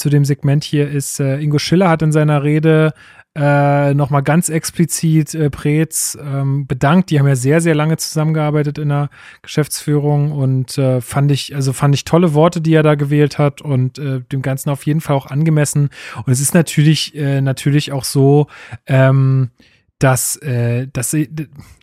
zu 0.00 0.08
dem 0.08 0.24
Segment 0.24 0.64
hier, 0.64 0.90
ist, 0.90 1.20
äh, 1.20 1.38
Ingo 1.40 1.58
Schiller 1.58 1.90
hat 1.90 2.00
in 2.00 2.10
seiner 2.10 2.42
Rede 2.42 2.94
äh, 3.36 3.92
nochmal 3.92 4.22
ganz 4.22 4.48
explizit 4.48 5.34
äh, 5.34 5.50
Preetz 5.50 6.18
ähm, 6.20 6.66
bedankt. 6.66 7.10
Die 7.10 7.18
haben 7.18 7.28
ja 7.28 7.36
sehr, 7.36 7.60
sehr 7.60 7.74
lange 7.74 7.98
zusammengearbeitet 7.98 8.78
in 8.78 8.88
der 8.88 9.10
Geschäftsführung 9.42 10.32
und 10.32 10.78
äh, 10.78 11.02
fand 11.02 11.30
ich, 11.30 11.54
also 11.54 11.74
fand 11.74 11.94
ich 11.94 12.04
tolle 12.04 12.32
Worte, 12.32 12.62
die 12.62 12.72
er 12.72 12.82
da 12.82 12.94
gewählt 12.94 13.38
hat 13.38 13.60
und 13.60 13.98
äh, 13.98 14.22
dem 14.32 14.40
Ganzen 14.40 14.70
auf 14.70 14.86
jeden 14.86 15.02
Fall 15.02 15.14
auch 15.16 15.26
angemessen. 15.26 15.90
Und 16.24 16.32
es 16.32 16.40
ist 16.40 16.54
natürlich, 16.54 17.14
äh, 17.14 17.42
natürlich 17.42 17.92
auch 17.92 18.04
so, 18.04 18.46
ähm, 18.86 19.50
dass, 19.98 20.36
äh, 20.36 20.88
dass 20.90 21.14
also 21.14 21.26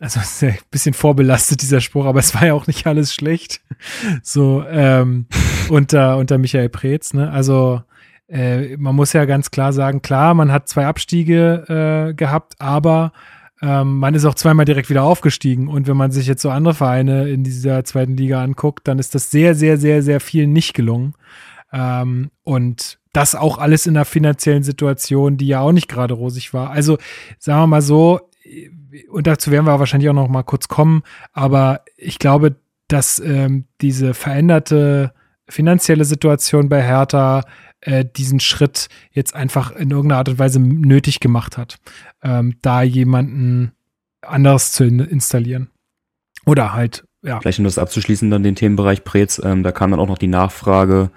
ist 0.20 0.42
ja 0.42 0.48
ein 0.48 0.58
bisschen 0.72 0.92
vorbelastet, 0.92 1.62
dieser 1.62 1.80
Spruch, 1.80 2.04
aber 2.04 2.18
es 2.18 2.34
war 2.34 2.44
ja 2.46 2.54
auch 2.54 2.66
nicht 2.66 2.84
alles 2.88 3.14
schlecht. 3.14 3.60
So, 4.24 4.64
ähm, 4.68 5.26
unter, 5.68 6.16
unter 6.16 6.36
Michael 6.36 6.68
Preetz, 6.68 7.14
ne? 7.14 7.30
Also 7.30 7.82
äh, 8.28 8.76
man 8.76 8.94
muss 8.94 9.12
ja 9.12 9.24
ganz 9.24 9.50
klar 9.50 9.72
sagen, 9.72 10.02
klar, 10.02 10.34
man 10.34 10.52
hat 10.52 10.68
zwei 10.68 10.86
Abstiege 10.86 12.08
äh, 12.10 12.14
gehabt, 12.14 12.54
aber 12.58 13.12
ähm, 13.60 13.98
man 13.98 14.14
ist 14.14 14.24
auch 14.24 14.34
zweimal 14.34 14.64
direkt 14.64 14.90
wieder 14.90 15.02
aufgestiegen. 15.02 15.68
Und 15.68 15.88
wenn 15.88 15.96
man 15.96 16.10
sich 16.10 16.26
jetzt 16.26 16.42
so 16.42 16.50
andere 16.50 16.74
Vereine 16.74 17.28
in 17.28 17.42
dieser 17.42 17.84
zweiten 17.84 18.16
Liga 18.16 18.42
anguckt, 18.42 18.86
dann 18.86 18.98
ist 18.98 19.14
das 19.14 19.30
sehr, 19.30 19.54
sehr, 19.54 19.78
sehr, 19.78 20.02
sehr 20.02 20.20
viel 20.20 20.46
nicht 20.46 20.74
gelungen. 20.74 21.14
Ähm, 21.72 22.30
und 22.44 22.98
das 23.12 23.34
auch 23.34 23.58
alles 23.58 23.86
in 23.86 23.96
einer 23.96 24.04
finanziellen 24.04 24.62
Situation, 24.62 25.38
die 25.38 25.48
ja 25.48 25.60
auch 25.60 25.72
nicht 25.72 25.88
gerade 25.88 26.14
rosig 26.14 26.54
war. 26.54 26.70
Also 26.70 26.98
sagen 27.38 27.62
wir 27.62 27.66
mal 27.66 27.82
so, 27.82 28.20
und 29.10 29.26
dazu 29.26 29.50
werden 29.50 29.66
wir 29.66 29.78
wahrscheinlich 29.78 30.08
auch 30.08 30.14
noch 30.14 30.28
mal 30.28 30.44
kurz 30.44 30.68
kommen, 30.68 31.02
aber 31.32 31.82
ich 31.96 32.18
glaube, 32.18 32.56
dass 32.86 33.18
ähm, 33.18 33.64
diese 33.80 34.14
veränderte 34.14 35.12
finanzielle 35.48 36.04
Situation 36.04 36.68
bei 36.68 36.82
Hertha 36.82 37.42
äh, 37.80 38.04
diesen 38.04 38.40
Schritt 38.40 38.88
jetzt 39.12 39.34
einfach 39.34 39.72
in 39.72 39.90
irgendeiner 39.90 40.18
Art 40.18 40.28
und 40.28 40.38
Weise 40.38 40.60
nötig 40.60 41.20
gemacht 41.20 41.56
hat, 41.56 41.78
ähm, 42.22 42.56
da 42.62 42.82
jemanden 42.82 43.72
anderes 44.22 44.72
zu 44.72 44.84
in 44.84 45.00
installieren. 45.00 45.70
Oder 46.44 46.72
halt, 46.72 47.04
ja. 47.22 47.40
Vielleicht 47.40 47.58
um 47.58 47.64
das 47.64 47.78
abzuschließen, 47.78 48.30
dann 48.30 48.42
den 48.42 48.54
Themenbereich 48.54 49.04
Preetz, 49.04 49.40
ähm, 49.44 49.62
da 49.62 49.72
kam 49.72 49.90
dann 49.90 50.00
auch 50.00 50.08
noch 50.08 50.18
die 50.18 50.28
Nachfrage, 50.28 51.10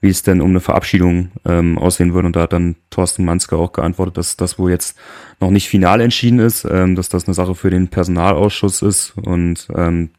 wie 0.00 0.10
es 0.10 0.22
denn 0.22 0.42
um 0.42 0.50
eine 0.50 0.60
Verabschiedung 0.60 1.30
ähm, 1.46 1.78
aussehen 1.78 2.12
würde. 2.12 2.26
Und 2.26 2.36
da 2.36 2.42
hat 2.42 2.52
dann 2.52 2.76
Thorsten 2.90 3.24
Manske 3.24 3.56
auch 3.56 3.72
geantwortet, 3.72 4.18
dass 4.18 4.36
das 4.36 4.58
wohl 4.58 4.70
jetzt 4.70 4.98
noch 5.40 5.50
nicht 5.50 5.68
final 5.68 6.00
entschieden 6.00 6.40
ist, 6.40 6.66
ähm, 6.70 6.94
dass 6.94 7.08
das 7.08 7.24
eine 7.24 7.34
Sache 7.34 7.54
für 7.54 7.70
den 7.70 7.88
Personalausschuss 7.88 8.82
ist 8.82 9.16
und 9.16 9.68
ähm, 9.74 10.10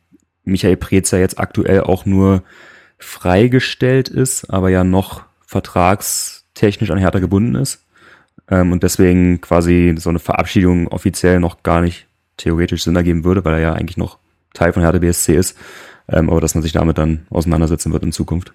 Michael 0.43 0.77
Preetz 0.77 1.11
ja 1.11 1.19
jetzt 1.19 1.39
aktuell 1.39 1.81
auch 1.81 2.05
nur 2.05 2.43
freigestellt 2.97 4.09
ist, 4.09 4.49
aber 4.49 4.69
ja 4.69 4.83
noch 4.83 5.23
vertragstechnisch 5.45 6.91
an 6.91 6.97
Hertha 6.97 7.19
gebunden 7.19 7.55
ist. 7.55 7.85
Ähm, 8.49 8.71
und 8.71 8.83
deswegen 8.83 9.41
quasi 9.41 9.95
so 9.97 10.09
eine 10.09 10.19
Verabschiedung 10.19 10.87
offiziell 10.87 11.39
noch 11.39 11.63
gar 11.63 11.81
nicht 11.81 12.07
theoretisch 12.37 12.83
Sinn 12.83 12.95
ergeben 12.95 13.23
würde, 13.23 13.43
weil 13.45 13.53
er 13.55 13.59
ja 13.59 13.73
eigentlich 13.73 13.97
noch 13.97 14.19
Teil 14.53 14.73
von 14.73 14.83
Hertha 14.83 14.99
BSC 14.99 15.35
ist. 15.35 15.57
Ähm, 16.07 16.29
aber 16.29 16.41
dass 16.41 16.53
man 16.53 16.61
sich 16.61 16.71
damit 16.71 16.97
dann 16.97 17.25
auseinandersetzen 17.29 17.91
wird 17.91 18.03
in 18.03 18.11
Zukunft. 18.11 18.53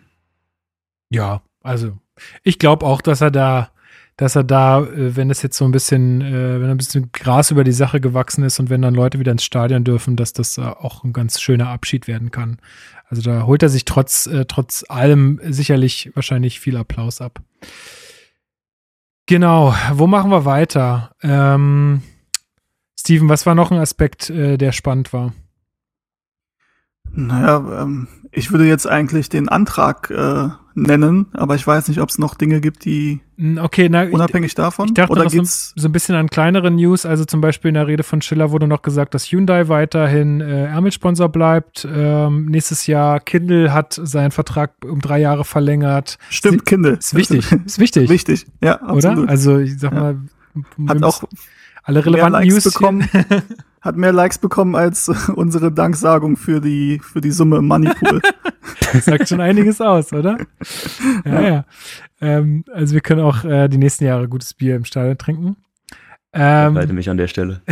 Ja, 1.10 1.42
also 1.62 1.98
ich 2.44 2.58
glaube 2.58 2.86
auch, 2.86 3.02
dass 3.02 3.20
er 3.20 3.30
da, 3.30 3.70
dass 4.16 4.36
er 4.36 4.44
da, 4.44 4.82
äh, 4.82 5.16
wenn 5.16 5.30
es 5.30 5.42
jetzt 5.42 5.56
so 5.56 5.64
ein 5.64 5.72
bisschen, 5.72 6.20
äh, 6.20 6.60
wenn 6.60 6.70
ein 6.70 6.76
bisschen 6.76 7.10
Gras 7.12 7.50
über 7.50 7.64
die 7.64 7.72
Sache 7.72 8.00
gewachsen 8.00 8.44
ist 8.44 8.60
und 8.60 8.70
wenn 8.70 8.82
dann 8.82 8.94
Leute 8.94 9.18
wieder 9.18 9.32
ins 9.32 9.44
Stadion 9.44 9.82
dürfen, 9.82 10.14
dass 10.14 10.32
das 10.32 10.58
äh, 10.58 10.60
auch 10.60 11.02
ein 11.02 11.12
ganz 11.12 11.40
schöner 11.40 11.68
Abschied 11.68 12.06
werden 12.06 12.30
kann. 12.30 12.58
Also 13.10 13.22
da 13.22 13.42
holt 13.42 13.62
er 13.62 13.68
sich 13.68 13.84
trotz, 13.84 14.26
äh, 14.26 14.46
trotz 14.46 14.84
allem 14.88 15.40
sicherlich 15.44 16.12
wahrscheinlich 16.14 16.60
viel 16.60 16.76
Applaus 16.76 17.20
ab. 17.20 17.42
Genau, 19.26 19.74
wo 19.92 20.06
machen 20.06 20.30
wir 20.30 20.44
weiter? 20.44 21.14
Ähm, 21.22 22.02
Steven, 22.98 23.28
was 23.28 23.46
war 23.46 23.56
noch 23.56 23.72
ein 23.72 23.78
Aspekt, 23.78 24.30
äh, 24.30 24.56
der 24.56 24.72
spannend 24.72 25.12
war? 25.12 25.32
Naja, 27.12 27.82
ähm, 27.82 28.06
ich 28.30 28.52
würde 28.52 28.66
jetzt 28.66 28.86
eigentlich 28.86 29.28
den 29.28 29.48
Antrag 29.48 30.10
äh, 30.10 30.50
nennen, 30.74 31.26
aber 31.32 31.54
ich 31.56 31.66
weiß 31.66 31.88
nicht, 31.88 32.00
ob 32.00 32.08
es 32.08 32.18
noch 32.18 32.34
Dinge 32.34 32.60
gibt, 32.60 32.84
die 32.84 33.20
Okay, 33.58 33.88
na, 33.88 34.04
ich, 34.04 34.12
unabhängig 34.12 34.54
davon. 34.54 34.88
Ich 34.88 34.94
dachte 34.94 35.12
oder 35.12 35.24
noch 35.24 35.30
so, 35.30 35.38
geht's? 35.38 35.72
so 35.74 35.88
ein 35.88 35.92
bisschen 35.92 36.14
an 36.14 36.28
kleinere 36.28 36.70
News. 36.70 37.06
Also 37.06 37.24
zum 37.24 37.40
Beispiel 37.40 37.70
in 37.70 37.74
der 37.74 37.86
Rede 37.86 38.02
von 38.02 38.20
Schiller 38.20 38.50
wurde 38.50 38.66
noch 38.66 38.82
gesagt, 38.82 39.14
dass 39.14 39.24
Hyundai 39.32 39.68
weiterhin 39.68 40.40
äh, 40.42 40.66
Ärmelsponsor 40.66 41.30
bleibt. 41.30 41.88
Ähm, 41.90 42.46
nächstes 42.46 42.86
Jahr 42.86 43.18
Kindle 43.18 43.72
hat 43.72 43.98
seinen 44.02 44.30
Vertrag 44.30 44.72
um 44.84 45.00
drei 45.00 45.20
Jahre 45.20 45.44
verlängert. 45.44 46.18
Stimmt, 46.28 46.66
Kindle. 46.66 46.92
Ist 46.92 47.14
wichtig. 47.14 47.50
Ist 47.64 47.78
wichtig. 47.78 48.10
Wichtig, 48.10 48.46
ja, 48.62 48.74
absolut. 48.82 49.18
Oder? 49.20 49.28
Also 49.30 49.58
ich 49.58 49.78
sag 49.78 49.92
Ja. 49.94 50.00
mal, 50.00 50.16
Hat 50.88 51.02
auch 51.02 51.22
alle 51.82 52.04
relevanten 52.04 52.46
News 52.46 52.64
bekommen. 52.64 53.08
hat 53.80 53.96
mehr 53.96 54.12
Likes 54.12 54.38
bekommen 54.38 54.74
als 54.76 55.08
unsere 55.34 55.72
Danksagung 55.72 56.36
für 56.36 56.60
die 56.60 57.00
für 57.02 57.20
die 57.20 57.30
Summe 57.30 57.56
im 57.58 57.66
Moneypool. 57.68 58.20
sagt 59.00 59.28
schon 59.28 59.40
einiges 59.40 59.80
aus, 59.80 60.12
oder? 60.12 60.38
Ja, 61.24 61.40
ja. 61.40 61.64
Ähm, 62.20 62.64
also 62.72 62.94
wir 62.94 63.00
können 63.00 63.20
auch 63.22 63.44
äh, 63.44 63.68
die 63.68 63.78
nächsten 63.78 64.04
Jahre 64.04 64.28
gutes 64.28 64.52
Bier 64.54 64.76
im 64.76 64.84
Stadion 64.84 65.16
trinken. 65.18 65.56
Ähm, 66.32 66.76
Halte 66.76 66.92
mich 66.92 67.08
an 67.10 67.16
der 67.16 67.26
Stelle. 67.28 67.62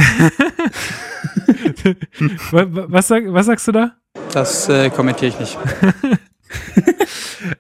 wa- 2.51 2.67
wa- 2.69 2.87
was, 2.89 3.09
sag, 3.09 3.25
was 3.33 3.47
sagst 3.47 3.69
du 3.69 3.73
da? 3.73 3.93
Das 4.33 4.69
äh, 4.69 4.91
kommentiere 4.91 5.29
ich 5.31 5.39
nicht. 5.41 5.59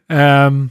Ähm, 0.08 0.70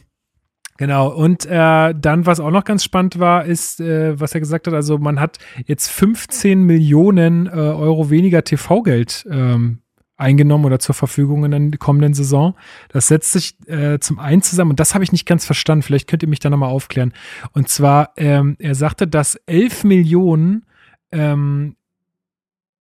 genau. 0.77 1.09
Und 1.09 1.45
äh, 1.45 1.93
dann, 1.93 2.25
was 2.25 2.39
auch 2.39 2.51
noch 2.51 2.63
ganz 2.63 2.83
spannend 2.83 3.19
war, 3.19 3.45
ist, 3.45 3.79
äh, 3.79 4.19
was 4.19 4.33
er 4.33 4.39
gesagt 4.39 4.67
hat, 4.67 4.73
also 4.73 4.97
man 4.97 5.19
hat 5.19 5.37
jetzt 5.65 5.89
15 5.89 6.63
Millionen 6.63 7.47
äh, 7.47 7.49
Euro 7.51 8.09
weniger 8.09 8.43
TV-Geld 8.43 9.27
ähm, 9.29 9.79
eingenommen 10.17 10.65
oder 10.65 10.79
zur 10.79 10.95
Verfügung 10.95 11.45
in 11.45 11.71
der 11.71 11.79
kommenden 11.79 12.13
Saison. 12.13 12.55
Das 12.89 13.07
setzt 13.07 13.31
sich 13.31 13.55
äh, 13.67 13.99
zum 13.99 14.19
einen 14.19 14.41
zusammen, 14.41 14.71
und 14.71 14.79
das 14.79 14.93
habe 14.93 15.03
ich 15.03 15.11
nicht 15.11 15.25
ganz 15.25 15.45
verstanden, 15.45 15.83
vielleicht 15.83 16.09
könnt 16.09 16.23
ihr 16.23 16.29
mich 16.29 16.39
da 16.39 16.49
nochmal 16.49 16.69
aufklären. 16.69 17.13
Und 17.53 17.69
zwar, 17.69 18.13
ähm, 18.17 18.55
er 18.59 18.75
sagte, 18.75 19.07
dass 19.07 19.35
11 19.45 19.83
Millionen 19.83 20.65
ähm, 21.11 21.75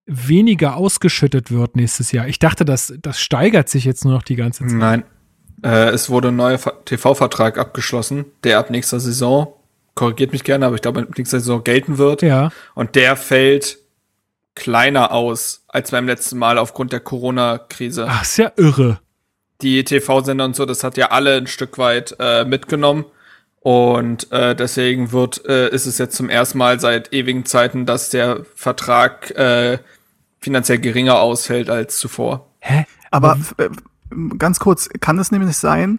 weniger 0.06 0.76
ausgeschüttet 0.76 1.50
wird 1.50 1.76
nächstes 1.76 2.12
Jahr. 2.12 2.26
Ich 2.28 2.38
dachte, 2.38 2.64
das, 2.64 2.94
das 3.00 3.20
steigert 3.20 3.68
sich 3.68 3.84
jetzt 3.84 4.04
nur 4.04 4.14
noch 4.14 4.22
die 4.22 4.36
ganze 4.36 4.66
Zeit. 4.66 4.78
Nein. 4.78 5.04
Äh, 5.62 5.90
es 5.90 6.10
wurde 6.10 6.28
ein 6.28 6.36
neuer 6.36 6.58
Ver- 6.58 6.84
TV-Vertrag 6.84 7.58
abgeschlossen, 7.58 8.26
der 8.44 8.58
ab 8.58 8.70
nächster 8.70 9.00
Saison, 9.00 9.52
korrigiert 9.94 10.32
mich 10.32 10.44
gerne, 10.44 10.66
aber 10.66 10.74
ich 10.76 10.82
glaube, 10.82 11.00
ab 11.00 11.08
nächster 11.16 11.40
Saison 11.40 11.64
gelten 11.64 11.98
wird. 11.98 12.22
Ja. 12.22 12.50
Und 12.74 12.94
der 12.94 13.16
fällt 13.16 13.78
kleiner 14.54 15.12
aus 15.12 15.64
als 15.68 15.90
beim 15.90 16.06
letzten 16.06 16.38
Mal 16.38 16.58
aufgrund 16.58 16.92
der 16.92 17.00
Corona-Krise. 17.00 18.06
Ach, 18.08 18.22
ist 18.22 18.38
ja 18.38 18.52
irre. 18.56 19.00
Die 19.62 19.84
TV-Sender 19.84 20.44
und 20.44 20.56
so, 20.56 20.66
das 20.66 20.84
hat 20.84 20.96
ja 20.96 21.10
alle 21.10 21.36
ein 21.36 21.46
Stück 21.46 21.78
weit 21.78 22.16
äh, 22.18 22.44
mitgenommen. 22.44 23.04
Und 23.60 24.30
äh, 24.30 24.54
deswegen 24.54 25.10
wird, 25.12 25.44
äh, 25.46 25.68
ist 25.70 25.86
es 25.86 25.98
jetzt 25.98 26.16
zum 26.16 26.30
ersten 26.30 26.58
Mal 26.58 26.78
seit 26.78 27.12
ewigen 27.12 27.44
Zeiten, 27.46 27.84
dass 27.84 28.10
der 28.10 28.44
Vertrag 28.54 29.30
äh, 29.32 29.78
finanziell 30.38 30.78
geringer 30.78 31.18
ausfällt 31.18 31.68
als 31.68 31.98
zuvor. 31.98 32.46
Hä? 32.60 32.86
Aber 33.10 33.38
äh, 33.58 33.68
ganz 34.38 34.58
kurz, 34.58 34.88
kann 35.00 35.18
es 35.18 35.30
nämlich 35.30 35.56
sein, 35.56 35.98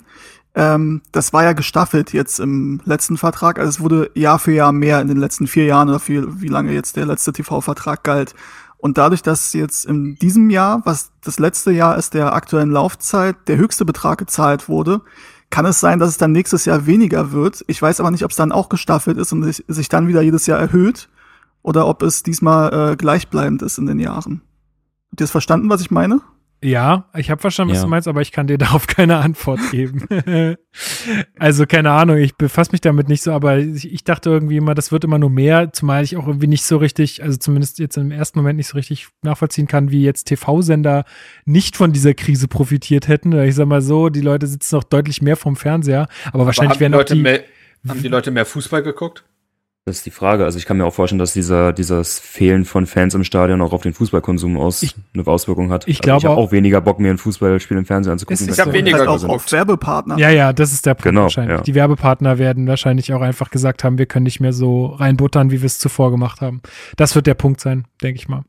ähm, 0.57 1.01
das 1.11 1.33
war 1.33 1.43
ja 1.43 1.53
gestaffelt 1.53 2.13
jetzt 2.13 2.39
im 2.39 2.81
letzten 2.83 3.17
Vertrag. 3.17 3.59
Also 3.59 3.69
es 3.69 3.79
wurde 3.79 4.09
Jahr 4.15 4.39
für 4.39 4.51
Jahr 4.51 4.71
mehr 4.71 4.99
in 5.01 5.07
den 5.07 5.17
letzten 5.17 5.45
vier 5.45 5.65
Jahren 5.65 5.87
oder 5.87 5.99
viel, 5.99 6.41
wie 6.41 6.47
lange 6.47 6.73
jetzt 6.73 6.95
der 6.95 7.05
letzte 7.05 7.31
TV-Vertrag 7.31 8.03
galt. 8.03 8.33
Und 8.77 8.97
dadurch, 8.97 9.21
dass 9.21 9.53
jetzt 9.53 9.85
in 9.85 10.15
diesem 10.15 10.49
Jahr, 10.49 10.81
was 10.83 11.11
das 11.23 11.37
letzte 11.37 11.71
Jahr 11.71 11.95
ist 11.97 12.15
der 12.15 12.33
aktuellen 12.33 12.71
Laufzeit, 12.71 13.35
der 13.47 13.57
höchste 13.57 13.85
Betrag 13.85 14.17
gezahlt 14.17 14.67
wurde, 14.67 15.01
kann 15.51 15.65
es 15.65 15.79
sein, 15.79 15.99
dass 15.99 16.09
es 16.09 16.17
dann 16.17 16.31
nächstes 16.31 16.65
Jahr 16.65 16.87
weniger 16.87 17.31
wird. 17.31 17.63
Ich 17.67 17.79
weiß 17.81 17.99
aber 17.99 18.09
nicht, 18.09 18.23
ob 18.23 18.31
es 18.31 18.37
dann 18.37 18.51
auch 18.51 18.69
gestaffelt 18.69 19.17
ist 19.17 19.31
und 19.33 19.43
sich, 19.43 19.63
sich 19.67 19.89
dann 19.89 20.07
wieder 20.07 20.21
jedes 20.21 20.47
Jahr 20.47 20.59
erhöht 20.59 21.07
oder 21.61 21.87
ob 21.87 22.01
es 22.01 22.23
diesmal 22.23 22.73
äh, 22.73 22.95
gleichbleibend 22.95 23.61
ist 23.61 23.77
in 23.77 23.85
den 23.85 23.99
Jahren. 23.99 24.41
Habt 25.11 25.21
ihr 25.21 25.25
es 25.25 25.31
verstanden, 25.31 25.69
was 25.69 25.81
ich 25.81 25.91
meine? 25.91 26.21
Ja, 26.63 27.05
ich 27.15 27.29
habe 27.29 27.39
verstanden, 27.39 27.71
was 27.71 27.79
Ja. 27.79 27.83
du 27.83 27.89
meinst, 27.89 28.07
aber 28.07 28.21
ich 28.21 28.31
kann 28.31 28.47
dir 28.47 28.57
darauf 28.57 28.87
keine 28.87 29.17
Antwort 29.17 29.59
geben. 29.69 30.07
also 31.37 31.65
keine 31.67 31.91
Ahnung, 31.91 32.17
ich 32.17 32.35
befasse 32.35 32.71
mich 32.71 32.81
damit 32.81 33.09
nicht 33.09 33.21
so, 33.21 33.31
aber 33.31 33.59
ich, 33.59 33.91
ich 33.91 34.03
dachte 34.03 34.29
irgendwie 34.31 34.57
immer, 34.57 34.73
das 34.73 34.91
wird 34.91 35.03
immer 35.03 35.19
nur 35.19 35.29
mehr, 35.29 35.71
zumal 35.71 36.03
ich 36.03 36.17
auch 36.17 36.25
irgendwie 36.25 36.47
nicht 36.47 36.63
so 36.63 36.77
richtig, 36.77 37.21
also 37.23 37.37
zumindest 37.37 37.77
jetzt 37.77 37.97
im 37.97 38.11
ersten 38.11 38.39
Moment 38.39 38.57
nicht 38.57 38.67
so 38.67 38.77
richtig 38.77 39.07
nachvollziehen 39.21 39.67
kann, 39.67 39.91
wie 39.91 40.01
jetzt 40.03 40.25
TV-Sender 40.25 41.05
nicht 41.45 41.75
von 41.75 41.93
dieser 41.93 42.15
Krise 42.15 42.47
profitiert 42.47 43.07
hätten. 43.07 43.37
Ich 43.43 43.55
sag 43.55 43.67
mal 43.67 43.81
so, 43.81 44.09
die 44.09 44.21
Leute 44.21 44.47
sitzen 44.47 44.75
noch 44.75 44.83
deutlich 44.83 45.21
mehr 45.21 45.35
vom 45.35 45.55
Fernseher, 45.55 46.07
aber 46.33 46.47
wahrscheinlich 46.47 46.71
haben 46.71 46.77
die 46.77 46.81
werden 46.81 46.93
auch 46.95 46.99
Leute 46.99 47.13
die, 47.13 47.21
mehr, 47.21 47.43
haben 47.87 48.01
die 48.01 48.07
Leute 48.07 48.31
mehr 48.31 48.45
Fußball 48.45 48.81
geguckt? 48.81 49.23
Das 49.87 49.97
ist 49.99 50.05
die 50.05 50.11
Frage. 50.11 50.43
Also 50.43 50.57
ich 50.57 50.65
kann 50.65 50.75
mir 50.75 50.85
auch 50.85 50.93
vorstellen, 50.93 51.17
dass 51.19 51.31
dieser 51.31 51.71
dieses 51.71 52.19
Fehlen 52.19 52.65
von 52.65 52.85
Fans 52.85 53.13
im 53.13 53.23
Stadion 53.23 53.61
auch 53.61 53.71
auf 53.71 53.83
den 53.83 53.93
Fußballkonsum 53.93 54.57
aus 54.57 54.83
Ich- 54.83 54.95
eine 55.13 55.25
Auswirkung 55.25 55.71
hat. 55.71 55.87
ich 55.87 55.99
also 55.99 56.01
glaube 56.03 56.17
ich 56.19 56.25
habe 56.25 56.35
auch- 56.35 56.47
auch 56.47 56.51
weniger 56.51 56.81
Bock 56.81 56.99
mir 56.99 57.09
ein 57.09 57.17
Fußballspiel 57.17 57.77
im 57.77 57.85
Fernsehen 57.85 58.11
anzugucken. 58.11 58.33
Es 58.35 58.41
ist 58.41 58.47
wenn 58.47 58.53
Ich 58.55 58.59
hab 58.59 58.67
so. 58.67 58.73
weniger 58.73 58.97
halt 58.99 59.07
auch 59.07 59.23
auf 59.29 59.49
Werbepartner. 59.49 60.17
Ja, 60.19 60.29
ja, 60.29 60.51
das 60.51 60.73
ist 60.73 60.85
der 60.85 60.93
Punkt 60.95 61.03
Genau, 61.05 61.21
wahrscheinlich. 61.21 61.55
ja. 61.57 61.63
Die 61.63 61.73
Werbepartner 61.73 62.37
werden 62.37 62.67
wahrscheinlich 62.67 63.13
auch 63.13 63.21
einfach 63.21 63.49
gesagt 63.49 63.85
haben, 63.85 63.97
wir 63.97 64.07
können 64.07 64.23
nicht 64.25 64.41
mehr 64.41 64.51
so 64.51 64.87
reinbuttern, 64.87 65.51
wie 65.51 65.61
wir 65.61 65.65
es 65.67 65.79
zuvor 65.79 66.11
gemacht 66.11 66.41
haben. 66.41 66.61
Das 66.97 67.15
wird 67.15 67.25
der 67.25 67.35
Punkt 67.35 67.61
sein, 67.61 67.85
denke 68.03 68.19
ich 68.19 68.27
mal. 68.27 68.43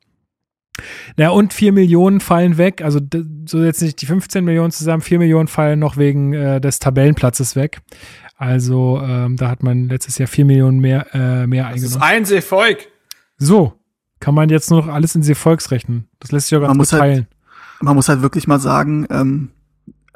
Na 1.17 1.31
und 1.31 1.53
vier 1.53 1.73
Millionen 1.73 2.21
fallen 2.21 2.57
weg, 2.59 2.83
also 2.83 3.01
so 3.47 3.63
jetzt 3.65 3.83
nicht 3.83 4.01
die 4.01 4.07
15 4.07 4.45
Millionen 4.45 4.71
zusammen, 4.71 5.03
vier 5.03 5.19
Millionen 5.19 5.49
fallen 5.49 5.79
noch 5.79 5.97
wegen 5.97 6.33
äh, 6.35 6.61
des 6.61 6.79
Tabellenplatzes 6.79 7.57
weg. 7.57 7.79
Also 8.39 9.01
ähm, 9.03 9.37
da 9.37 9.51
hat 9.51 9.63
man 9.65 9.89
letztes 9.89 10.17
Jahr 10.17 10.29
vier 10.29 10.45
Millionen 10.45 10.79
mehr, 10.79 11.13
äh, 11.13 11.47
mehr 11.49 11.65
Das 11.73 11.83
ist 11.83 11.95
eingenommen. 11.97 12.03
ein 12.13 12.25
Seevolk. 12.25 12.87
So, 13.37 13.73
kann 14.21 14.35
man 14.35 14.49
jetzt 14.49 14.71
nur 14.71 14.81
noch 14.87 14.93
alles 14.95 15.15
in 15.17 15.23
Volks 15.35 15.73
rechnen. 15.73 16.09
Das 16.21 16.31
lässt 16.31 16.47
sich 16.49 16.57
auch 16.57 16.61
ganz 16.63 16.69
Man 16.71 16.77
gut 16.79 16.83
muss 16.83 16.93
halt- 16.93 17.01
teilen. 17.03 17.27
Man 17.81 17.95
muss 17.97 18.09
halt 18.09 18.23
wirklich 18.23 18.47
mal 18.49 18.59
sagen, 18.61 19.07
ähm, 19.11 19.51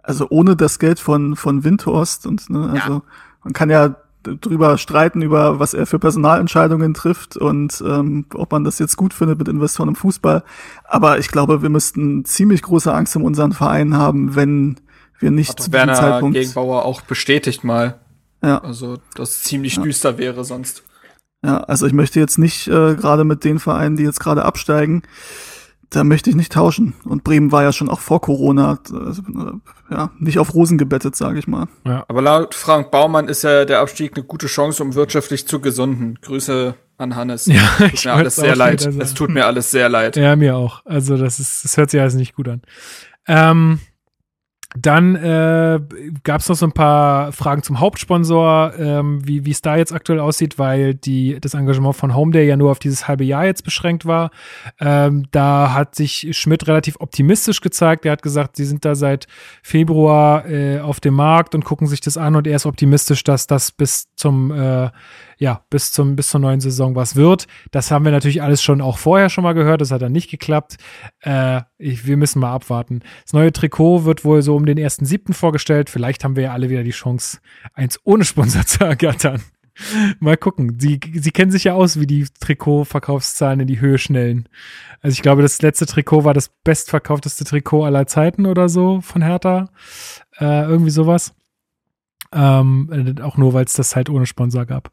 also 0.02 0.26
ohne 0.30 0.56
das 0.56 0.78
Geld 0.78 0.98
von, 1.00 1.37
von 1.37 1.62
Windhorst 1.64 2.26
und, 2.26 2.48
ne, 2.50 2.70
also 2.72 3.02
man 3.44 3.52
kann 3.52 3.70
ja 3.70 3.96
drüber 4.24 4.78
streiten, 4.78 5.20
über 5.22 5.58
was 5.58 5.74
er 5.74 5.87
für 5.87 5.98
Personalentscheidungen 5.98 6.94
trifft 6.94 7.37
und 7.37 7.82
ähm, 7.85 8.26
ob 8.35 8.52
man 8.52 8.62
das 8.62 8.78
jetzt 8.78 8.96
gut 8.96 9.14
findet 9.14 9.38
mit 9.38 9.48
Investoren 9.48 9.88
im 9.90 9.94
Fußball. 9.96 10.44
Aber 10.85 11.18
ich 11.18 11.28
glaube, 11.28 11.62
wir 11.62 11.70
müssten 11.70 12.24
ziemlich 12.24 12.62
große 12.62 12.92
Angst 12.92 13.16
um 13.16 13.24
unseren 13.24 13.52
Verein 13.52 13.96
haben, 13.96 14.37
wenn 14.37 14.80
wir 15.18 15.30
nicht 15.32 15.50
Hat 15.50 15.61
zu 15.61 15.72
Werner 15.72 15.94
Zeitpunkt. 15.94 16.35
Gegenbauer 16.37 16.85
auch 16.85 17.00
bestätigt 17.02 17.62
mal. 17.64 17.98
Ja. 18.42 18.59
Also, 18.59 18.98
dass 19.14 19.31
es 19.31 19.42
ziemlich 19.42 19.81
düster 19.81 20.18
wäre 20.18 20.44
sonst. 20.44 20.83
Ja, 21.44 21.59
also 21.64 21.87
ich 21.87 21.92
möchte 21.92 22.20
jetzt 22.20 22.38
nicht 22.38 22.68
äh, 22.68 22.94
gerade 22.94 23.24
mit 23.24 23.44
den 23.44 23.59
Vereinen, 23.59 23.96
die 23.96 24.05
jetzt 24.05 24.20
gerade 24.20 24.44
absteigen, 24.44 25.02
da 25.90 26.05
möchte 26.05 26.31
ich 26.31 26.37
nicht 26.37 26.52
tauschen. 26.52 26.94
Und 27.05 27.24
Bremen 27.24 27.52
war 27.52 27.62
ja 27.62 27.72
schon 27.72 27.88
auch 27.88 28.00
vor 28.00 28.20
Corona 28.20 28.78
äh, 28.90 29.92
ja 29.92 30.11
nicht 30.18 30.38
auf 30.38 30.55
Rosen 30.55 30.78
gebettet, 30.78 31.16
sage 31.16 31.38
ich 31.38 31.46
mal. 31.46 31.66
Aber 31.85 32.22
laut 32.22 32.55
Frank 32.55 32.90
Baumann 32.90 33.28
ist 33.28 33.42
ja 33.42 33.64
der 33.64 33.81
Abstieg 33.81 34.16
eine 34.16 34.24
gute 34.24 34.46
Chance, 34.46 34.83
um 34.83 34.94
wirtschaftlich 34.94 35.46
zu 35.46 35.61
gesunden. 35.61 36.18
Grüße 36.22 36.74
an 36.98 37.16
Hannes. 37.16 37.46
Ja, 37.52 37.62
tut 37.78 37.92
ich 37.92 38.05
mir 38.05 38.12
alles 38.12 38.37
sehr 38.37 38.57
leid. 38.57 38.87
Es 38.87 39.14
tut 39.14 39.31
mir 39.31 39.46
alles 39.46 39.70
sehr 39.70 39.88
leid. 39.88 40.16
Ja, 40.16 40.37
mir 40.37 40.57
auch. 40.57 40.85
Also 40.87 41.16
das 41.16 41.40
ist, 41.40 41.64
das 41.64 41.76
hört 41.76 41.90
sich 41.90 42.00
alles 42.00 42.14
nicht 42.14 42.35
gut 42.35 42.48
an. 42.48 42.62
Ähm, 43.26 43.81
dann 44.76 45.16
äh, 45.16 45.80
gab 46.22 46.40
es 46.40 46.48
noch 46.48 46.56
so 46.56 46.66
ein 46.66 46.72
paar 46.72 47.32
Fragen 47.32 47.62
zum 47.62 47.80
Hauptsponsor, 47.80 48.72
ähm, 48.78 49.26
wie 49.26 49.50
es 49.50 49.61
da 49.61 49.76
jetzt 49.76 49.92
aktuell 49.92 50.20
aussieht, 50.20 50.58
weil 50.58 50.94
die 50.94 51.38
das 51.40 51.54
Engagement 51.54 51.94
von 51.94 52.14
Homeday 52.14 52.46
ja 52.46 52.56
nur 52.56 52.70
auf 52.70 52.78
dieses 52.78 53.06
halbe 53.06 53.24
Jahr 53.24 53.44
jetzt 53.44 53.64
beschränkt 53.64 54.06
war. 54.06 54.30
Ähm, 54.80 55.26
da 55.30 55.74
hat 55.74 55.94
sich 55.94 56.28
Schmidt 56.32 56.66
relativ 56.68 56.96
optimistisch 57.00 57.61
gezeigt. 57.61 58.06
Er 58.06 58.12
hat 58.12 58.22
gesagt, 58.22 58.56
sie 58.56 58.64
sind 58.64 58.85
da 58.85 58.94
seit 58.94 59.26
Februar 59.62 60.48
äh, 60.48 60.80
auf 60.80 61.00
dem 61.00 61.14
Markt 61.14 61.54
und 61.54 61.64
gucken 61.64 61.87
sich 61.87 62.00
das 62.00 62.16
an 62.16 62.35
und 62.37 62.46
er 62.46 62.56
ist 62.56 62.66
optimistisch, 62.66 63.24
dass 63.24 63.46
das 63.46 63.72
bis 63.72 64.06
zum 64.16 64.52
äh, 64.52 64.90
ja, 65.42 65.64
bis 65.70 65.90
zum, 65.90 66.14
bis 66.14 66.28
zur 66.28 66.38
neuen 66.38 66.61
Saison 66.61 66.94
was 66.94 67.16
wird. 67.16 67.48
Das 67.72 67.90
haben 67.90 68.05
wir 68.05 68.12
natürlich 68.12 68.42
alles 68.42 68.62
schon 68.62 68.81
auch 68.81 68.96
vorher 68.96 69.28
schon 69.28 69.42
mal 69.42 69.55
gehört. 69.55 69.81
Das 69.81 69.90
hat 69.90 70.00
dann 70.00 70.12
nicht 70.12 70.31
geklappt. 70.31 70.76
Äh, 71.20 71.62
ich, 71.78 72.07
wir 72.07 72.16
müssen 72.16 72.38
mal 72.38 72.52
abwarten. 72.52 73.00
Das 73.24 73.33
neue 73.33 73.52
Trikot 73.52 74.05
wird 74.05 74.24
wohl 74.24 74.42
so 74.42 74.55
um 74.55 74.66
den 74.66 74.78
ersten 74.78 75.05
siebten 75.05 75.33
vorgestellt. 75.33 75.90
Vielleicht 75.90 76.22
haben 76.22 76.37
wir 76.37 76.44
ja 76.44 76.52
alle 76.52 76.70
wieder 76.70 76.85
die 76.85 76.92
Chance, 76.92 77.38
eins 77.74 77.98
ohne 78.05 78.24
Sponsor 78.24 78.64
zu 78.66 78.85
ergattern. 78.85 79.42
Mal 80.20 80.37
gucken. 80.37 80.78
Sie, 80.78 81.00
sie 81.12 81.33
kennen 81.33 81.50
sich 81.50 81.64
ja 81.64 81.74
aus, 81.74 81.98
wie 81.98 82.07
die 82.07 82.24
Trikotverkaufszahlen 82.38 83.59
in 83.59 83.66
die 83.66 83.81
Höhe 83.81 83.98
schnellen. 83.98 84.48
Also 85.00 85.14
ich 85.14 85.22
glaube, 85.22 85.42
das 85.42 85.61
letzte 85.61 85.87
Trikot 85.87 86.22
war 86.22 86.35
das 86.35 86.50
bestverkaufteste 86.62 87.42
Trikot 87.44 87.85
aller 87.85 88.07
Zeiten 88.07 88.46
oder 88.46 88.68
so 88.68 89.00
von 89.00 89.22
Hertha. 89.22 89.70
Äh, 90.38 90.62
irgendwie 90.66 90.90
sowas. 90.90 91.35
Ähm, 92.32 93.14
äh, 93.18 93.22
auch 93.22 93.36
nur, 93.36 93.52
weil 93.52 93.64
es 93.64 93.74
das 93.74 93.96
halt 93.96 94.08
ohne 94.10 94.26
Sponsor 94.26 94.64
gab. 94.66 94.90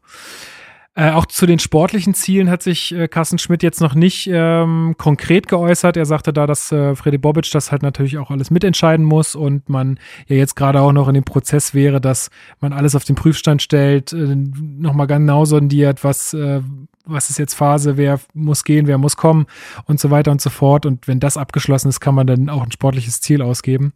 Äh, 0.96 1.12
auch 1.12 1.26
zu 1.26 1.46
den 1.46 1.60
sportlichen 1.60 2.14
Zielen 2.14 2.50
hat 2.50 2.62
sich 2.62 2.92
äh, 2.92 3.06
Carsten 3.06 3.38
Schmidt 3.38 3.62
jetzt 3.62 3.80
noch 3.80 3.94
nicht 3.94 4.28
ähm, 4.30 4.96
konkret 4.98 5.46
geäußert. 5.46 5.96
Er 5.96 6.04
sagte 6.04 6.32
da, 6.32 6.48
dass 6.48 6.72
äh, 6.72 6.96
Freddy 6.96 7.16
Bobic 7.16 7.48
das 7.52 7.70
halt 7.70 7.82
natürlich 7.82 8.18
auch 8.18 8.30
alles 8.32 8.50
mitentscheiden 8.50 9.06
muss 9.06 9.36
und 9.36 9.68
man 9.68 10.00
ja 10.26 10.34
jetzt 10.34 10.56
gerade 10.56 10.80
auch 10.80 10.90
noch 10.90 11.06
in 11.06 11.14
dem 11.14 11.22
Prozess 11.22 11.74
wäre, 11.74 12.00
dass 12.00 12.28
man 12.58 12.72
alles 12.72 12.96
auf 12.96 13.04
den 13.04 13.14
Prüfstand 13.14 13.62
stellt, 13.62 14.12
äh, 14.12 14.34
nochmal 14.34 15.06
genau 15.06 15.44
sondiert, 15.44 16.02
was, 16.02 16.34
äh, 16.34 16.60
was 17.06 17.30
ist 17.30 17.38
jetzt 17.38 17.54
Phase, 17.54 17.96
wer 17.96 18.18
muss 18.34 18.64
gehen, 18.64 18.88
wer 18.88 18.98
muss 18.98 19.16
kommen 19.16 19.46
und 19.84 20.00
so 20.00 20.10
weiter 20.10 20.32
und 20.32 20.40
so 20.40 20.50
fort. 20.50 20.86
Und 20.86 21.06
wenn 21.06 21.20
das 21.20 21.36
abgeschlossen 21.36 21.88
ist, 21.88 22.00
kann 22.00 22.16
man 22.16 22.26
dann 22.26 22.48
auch 22.48 22.64
ein 22.64 22.72
sportliches 22.72 23.20
Ziel 23.20 23.42
ausgeben. 23.42 23.92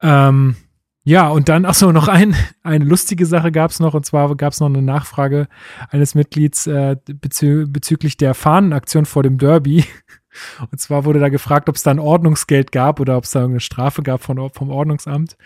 Ähm, 0.00 0.54
ja, 1.08 1.28
und 1.28 1.48
dann, 1.48 1.64
ach 1.64 1.72
so, 1.72 1.90
noch 1.90 2.06
ein, 2.06 2.36
eine 2.62 2.84
lustige 2.84 3.24
Sache 3.24 3.50
gab 3.50 3.70
es 3.70 3.80
noch, 3.80 3.94
und 3.94 4.04
zwar 4.04 4.36
gab 4.36 4.52
es 4.52 4.60
noch 4.60 4.66
eine 4.66 4.82
Nachfrage 4.82 5.48
eines 5.88 6.14
Mitglieds 6.14 6.66
äh, 6.66 6.96
bezü 7.06 7.64
bezüglich 7.66 8.18
der 8.18 8.34
Fahnenaktion 8.34 9.06
vor 9.06 9.22
dem 9.22 9.38
Derby. 9.38 9.86
Und 10.70 10.78
zwar 10.80 11.04
wurde 11.04 11.20
da 11.20 11.28
gefragt, 11.28 11.68
ob 11.68 11.76
es 11.76 11.82
da 11.82 11.90
ein 11.90 11.98
Ordnungsgeld 11.98 12.72
gab 12.72 13.00
oder 13.00 13.16
ob 13.16 13.24
es 13.24 13.30
da 13.30 13.40
irgendeine 13.40 13.60
Strafe 13.60 14.02
gab 14.02 14.22
von, 14.22 14.50
vom 14.50 14.70
Ordnungsamt. 14.70 15.36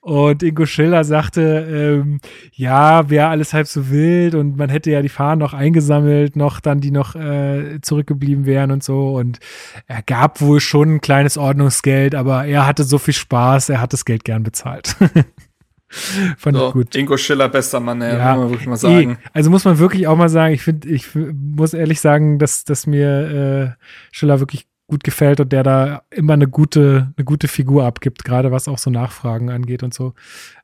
Und 0.00 0.42
Ingo 0.42 0.66
Schiller 0.66 1.04
sagte, 1.04 2.02
ähm, 2.02 2.20
ja, 2.52 3.08
wäre 3.10 3.28
alles 3.28 3.52
halb 3.52 3.66
so 3.66 3.90
wild 3.90 4.34
und 4.34 4.56
man 4.56 4.70
hätte 4.70 4.90
ja 4.90 5.02
die 5.02 5.08
Fahnen 5.08 5.38
noch 5.38 5.54
eingesammelt, 5.54 6.36
noch 6.36 6.60
dann, 6.60 6.80
die 6.80 6.90
noch 6.90 7.14
äh, 7.14 7.80
zurückgeblieben 7.82 8.46
wären 8.46 8.70
und 8.70 8.82
so. 8.82 9.14
Und 9.16 9.40
er 9.86 10.02
gab 10.02 10.40
wohl 10.40 10.60
schon 10.60 10.96
ein 10.96 11.00
kleines 11.00 11.38
Ordnungsgeld, 11.38 12.14
aber 12.14 12.44
er 12.44 12.66
hatte 12.66 12.84
so 12.84 12.98
viel 12.98 13.14
Spaß, 13.14 13.68
er 13.68 13.80
hat 13.80 13.92
das 13.92 14.04
Geld 14.04 14.24
gern 14.24 14.42
bezahlt. 14.42 14.96
Fand 16.38 16.56
So, 16.56 16.68
ich 16.68 16.72
gut. 16.72 16.94
Ingo 16.94 17.16
Schiller, 17.16 17.48
bester 17.48 17.80
Mann, 17.80 18.00
ja, 18.00 18.16
Ja, 18.16 18.34
muss 18.34 18.42
man 18.42 18.50
wirklich 18.50 18.68
mal 18.68 18.76
sagen. 18.76 19.18
Eh, 19.22 19.28
also 19.32 19.50
muss 19.50 19.64
man 19.64 19.78
wirklich 19.78 20.06
auch 20.06 20.16
mal 20.16 20.28
sagen, 20.28 20.54
ich 20.54 20.62
finde, 20.62 20.88
ich 20.88 21.08
muss 21.14 21.74
ehrlich 21.74 22.00
sagen, 22.00 22.38
dass, 22.38 22.64
dass 22.64 22.86
mir 22.86 23.76
äh, 23.78 23.84
Schiller 24.12 24.40
wirklich 24.40 24.66
gut 24.86 25.02
gefällt 25.02 25.40
und 25.40 25.52
der 25.52 25.62
da 25.62 26.02
immer 26.10 26.34
eine 26.34 26.48
gute, 26.48 27.12
eine 27.16 27.24
gute 27.24 27.48
Figur 27.48 27.84
abgibt, 27.84 28.24
gerade 28.24 28.52
was 28.52 28.68
auch 28.68 28.78
so 28.78 28.90
Nachfragen 28.90 29.50
angeht 29.50 29.82
und 29.82 29.94
so. 29.94 30.14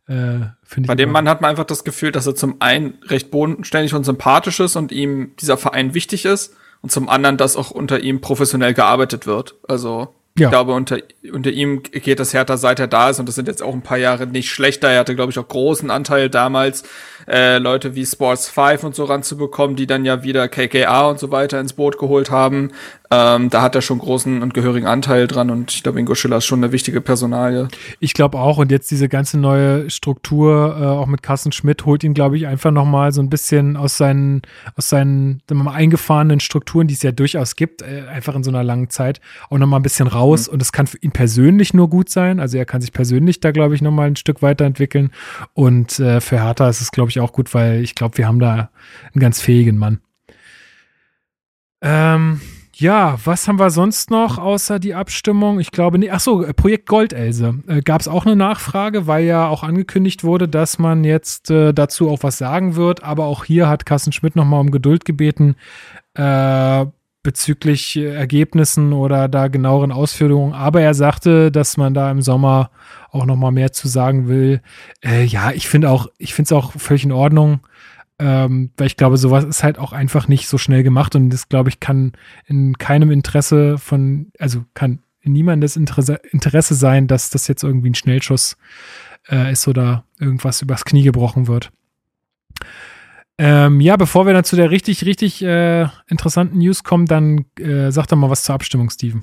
Äh, 0.07 0.53
finde 0.63 0.83
ich 0.83 0.87
Bei 0.89 0.95
dem 0.95 1.11
Mann 1.11 1.29
hat 1.29 1.41
man 1.41 1.51
einfach 1.51 1.65
das 1.65 1.85
Gefühl, 1.85 2.13
dass 2.13 2.27
er 2.27 2.35
zum 2.35 2.61
einen 2.61 2.99
recht 3.05 3.31
bodenständig 3.31 3.95
und 3.95 4.05
sympathisch 4.05 4.61
ist 4.61 4.77
und 4.77 4.93
ihm 4.93 5.33
dieser 5.41 5.57
Verein 5.57 5.95
wichtig 5.95 6.27
ist 6.27 6.55
und 6.83 6.93
zum 6.93 7.09
anderen, 7.09 7.37
dass 7.39 7.57
auch 7.57 7.71
unter 7.71 8.01
ihm 8.01 8.21
professionell 8.21 8.75
gearbeitet 8.75 9.27
wird. 9.27 9.55
Also 9.69 10.15
Ja. 10.39 10.47
ich 10.47 10.51
glaube, 10.51 10.73
unter, 10.73 10.99
unter 11.33 11.51
ihm 11.51 11.83
geht 11.83 12.21
das 12.21 12.33
Hertha, 12.33 12.57
seit 12.57 12.79
er 12.79 12.87
da 12.87 13.11
ist 13.11 13.19
und 13.19 13.27
das 13.27 13.35
sind 13.35 13.49
jetzt 13.49 13.63
auch 13.63 13.75
ein 13.75 13.83
paar 13.83 13.99
Jahre 13.99 14.27
nicht 14.27 14.51
schlechter. 14.51 14.89
Er 14.89 15.01
hatte, 15.01 15.17
glaube 15.17 15.33
ich, 15.33 15.39
auch 15.39 15.49
großen 15.49 15.91
Anteil 15.91 16.31
damals, 16.31 16.85
äh, 17.29 17.59
Leute 17.59 17.95
wie 17.95 18.07
Sports 18.07 18.49
5 18.49 18.85
und 18.85 18.95
so 18.95 19.05
ranzubekommen, 19.05 19.77
die 19.77 19.87
dann 19.87 20.05
ja 20.05 20.23
wieder 20.23 20.49
KKA 20.49 21.09
und 21.09 21.19
so 21.19 21.31
weiter 21.31 21.61
ins 21.61 21.73
Boot 21.73 21.99
geholt 21.99 22.31
haben. 22.31 22.71
Ähm, 23.13 23.51
da 23.51 23.63
hat 23.63 23.75
er 23.75 23.83
schon 23.83 23.99
großen 23.99 24.41
und 24.41 24.55
gehörigen 24.55 24.87
Anteil 24.87 25.27
dran 25.27 25.51
und 25.51 25.73
ich 25.73 25.83
glaube, 25.83 25.99
Ingo 25.99 26.15
Schiller 26.15 26.37
ist 26.37 26.47
schon 26.47 26.63
eine 26.63 26.71
wichtige 26.71 27.01
Personalie. 27.01 27.67
Ich 27.99 28.15
glaube 28.15 28.39
auch, 28.39 28.59
und 28.59 28.71
jetzt 28.71 28.91
diese 28.91 29.09
ganze 29.09 29.37
neue 29.39 29.91
Struktur, 29.91 30.77
äh, 30.81 30.85
auch 30.85 31.07
mit 31.07 31.23
Carsten 31.23 31.51
Schmidt, 31.51 31.85
holt 31.87 32.05
ihn, 32.05 32.15
glaube 32.15 32.37
ich, 32.37 32.47
einfach 32.47 32.71
nochmal 32.71 33.11
so 33.11 33.21
ein 33.21 33.29
bisschen 33.29 33.77
aus 33.77 33.97
seinen, 33.97 34.43
aus 34.77 34.89
seinen 34.89 35.43
mal, 35.51 35.73
eingefahrenen 35.73 36.39
Strukturen, 36.39 36.87
die 36.87 36.95
es 36.95 37.03
ja 37.03 37.11
durchaus 37.11 37.57
gibt, 37.57 37.83
äh, 37.83 38.05
einfach 38.09 38.37
in 38.37 38.45
so 38.45 38.51
einer 38.51 38.63
langen 38.63 38.91
Zeit, 38.91 39.21
auch 39.49 39.59
nochmal 39.59 39.81
ein 39.81 39.83
bisschen 39.83 40.07
raus. 40.07 40.21
raus 40.21 40.49
und 40.49 40.63
es 40.63 40.73
kann 40.73 40.87
für 40.87 40.99
ihn 40.99 41.13
persönlich 41.13 41.75
nur 41.75 41.89
gut 41.89 42.11
sein. 42.11 42.41
Also 42.41 42.59
er 42.59 42.65
kann 42.65 42.81
sich 42.81 42.93
persönlich 42.93 43.41
da, 43.41 43.51
glaube 43.51 43.75
ich, 43.75 43.83
nochmal 43.83 44.09
ein 44.09 44.17
Stück 44.17 44.43
weiterentwickeln. 44.43 45.11
Und 45.55 45.99
äh, 45.99 46.21
für 46.21 46.43
Hertha 46.43 46.69
ist 46.69 46.81
es, 46.81 46.91
glaube 46.91 47.11
ich, 47.11 47.21
auch 47.21 47.33
gut, 47.33 47.53
weil 47.55 47.83
ich 47.83 47.95
glaube, 47.95 48.19
wir 48.19 48.27
haben 48.27 48.39
da 48.39 48.71
einen 49.13 49.21
ganz 49.21 49.41
fähigen 49.41 49.79
Mann. 49.79 50.01
Ähm, 51.83 52.41
ja, 52.81 53.19
was 53.25 53.47
haben 53.47 53.59
wir 53.59 53.69
sonst 53.69 54.11
noch 54.11 54.39
außer 54.39 54.79
die 54.79 54.95
Abstimmung? 54.95 55.61
Ich 55.61 55.71
glaube, 55.71 55.99
nee, 55.99 56.11
ach 56.11 56.21
so, 56.21 56.47
Projekt 56.57 56.87
Goldelse. 56.87 57.59
Äh, 57.67 57.83
Gab 57.83 58.01
es 58.01 58.09
auch 58.09 58.25
eine 58.25 58.37
Nachfrage, 58.37 59.07
weil 59.07 59.25
ja 59.27 59.49
auch 59.49 59.63
angekündigt 59.63 60.25
wurde, 60.25 60.49
dass 60.49 60.79
man 60.79 61.05
jetzt 61.05 61.51
äh, 61.51 61.75
dazu 61.75 62.09
auch 62.09 62.23
was 62.23 62.39
sagen 62.39 62.77
wird. 62.77 63.05
Aber 63.05 63.27
auch 63.27 63.45
hier 63.45 63.69
hat 63.69 63.85
Carsten 63.85 64.13
Schmidt 64.13 64.35
nochmal 64.35 64.61
um 64.61 64.71
Geduld 64.71 65.05
gebeten 65.05 65.57
äh, 66.15 66.87
bezüglich 67.23 67.99
Ergebnissen 67.99 68.95
oder 68.95 69.29
da 69.29 69.49
genaueren 69.49 69.93
Ausführungen. 69.93 70.55
Aber 70.55 70.81
er 70.81 70.95
sagte, 70.95 71.53
dass 71.53 71.77
man 71.77 71.93
da 71.93 72.11
im 72.11 72.23
Sommer 72.23 72.71
auch 73.11 73.27
nochmal 73.27 73.53
mehr 73.53 73.73
zu 73.73 73.89
sagen 73.89 74.27
will. 74.27 74.63
Äh, 75.05 75.25
ja, 75.25 75.51
ich 75.51 75.69
finde 75.69 75.91
auch, 75.91 76.07
ich 76.17 76.33
finde 76.33 76.47
es 76.47 76.53
auch 76.53 76.73
völlig 76.73 77.05
in 77.05 77.13
Ordnung 77.13 77.61
ähm, 78.21 78.71
weil 78.77 78.87
ich 78.87 78.99
glaube, 78.99 79.17
sowas 79.17 79.45
ist 79.45 79.65
halt 79.65 79.79
auch 79.79 79.93
einfach 79.93 80.29
nicht 80.29 80.47
so 80.47 80.59
schnell 80.59 80.83
gemacht 80.83 81.17
und 81.17 81.31
das, 81.31 81.49
glaube 81.49 81.71
ich, 81.71 81.81
kann 81.81 82.13
in 82.47 82.77
keinem 82.77 83.11
Interesse 83.11 83.79
von, 83.79 84.31
also 84.39 84.65
kann 84.75 85.01
in 85.23 85.33
niemandes 85.33 85.77
Interesse, 85.77 86.21
Interesse 86.31 86.75
sein, 86.75 87.07
dass 87.07 87.31
das 87.31 87.49
jetzt 87.49 87.63
irgendwie 87.63 87.91
ein 87.91 87.95
Schnellschuss 87.95 88.59
äh, 89.31 89.51
ist 89.51 89.67
oder 89.69 90.05
irgendwas 90.19 90.61
übers 90.61 90.85
Knie 90.85 91.03
gebrochen 91.03 91.47
wird. 91.47 91.73
Ähm, 93.39 93.81
ja, 93.81 93.97
bevor 93.97 94.27
wir 94.27 94.35
dann 94.35 94.45
zu 94.45 94.55
der 94.55 94.71
richtig, 94.71 95.07
richtig 95.07 95.43
äh, 95.43 95.89
interessanten 96.09 96.59
News 96.59 96.85
kommen, 96.85 97.07
dann 97.07 97.47
äh, 97.59 97.91
sag 97.91 98.07
doch 98.09 98.19
mal 98.19 98.29
was 98.29 98.45
zur 98.45 98.55
Abstimmung, 98.55 98.91
Steven. 98.91 99.23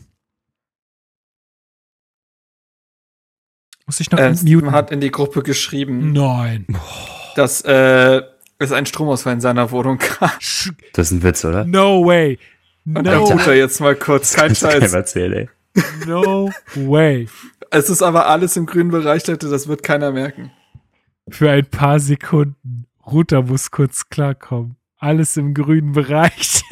Muss 3.86 4.00
ich 4.00 4.10
noch 4.10 4.18
äh, 4.18 4.34
muten? 4.44 4.72
hat 4.72 4.92
in 4.92 5.02
die 5.02 5.12
Gruppe 5.12 5.44
geschrieben. 5.44 6.14
Nein. 6.14 6.66
Dass 7.36 7.62
äh, 7.62 8.24
es 8.60 8.72
einen 8.72 8.86
Stromausfall 8.86 9.34
in 9.34 9.42
seiner 9.42 9.72
Wohnung. 9.72 10.00
Das 10.94 11.08
ist 11.08 11.12
ein 11.12 11.24
Witz, 11.24 11.46
oder? 11.46 11.66
No 11.66 12.06
way. 12.06 12.40
No. 12.86 13.00
Und 13.00 13.06
dann 13.06 13.40
er 13.40 13.56
jetzt 13.56 13.80
mal 13.80 13.96
kurz. 13.96 14.34
Kein 14.34 14.56
Scheiß. 14.56 14.94
Erzählen, 14.94 15.34
ey. 15.34 15.50
No 16.06 16.52
way. 16.76 17.28
Es 17.70 17.90
ist 17.90 18.02
aber 18.02 18.28
alles 18.28 18.56
im 18.56 18.66
grünen 18.66 18.92
Bereich, 18.92 19.28
Leute, 19.28 19.50
das 19.50 19.68
wird 19.68 19.84
keiner 19.84 20.12
merken. 20.12 20.52
Für 21.30 21.52
ein 21.52 21.66
paar 21.66 22.00
Sekunden. 22.00 22.88
Router 23.06 23.44
muss 23.44 23.72
kurz 23.72 24.10
klarkommen. 24.10 24.78
Alles 24.98 25.38
im 25.38 25.54
grünen 25.54 25.92
Bereich. 25.92 26.64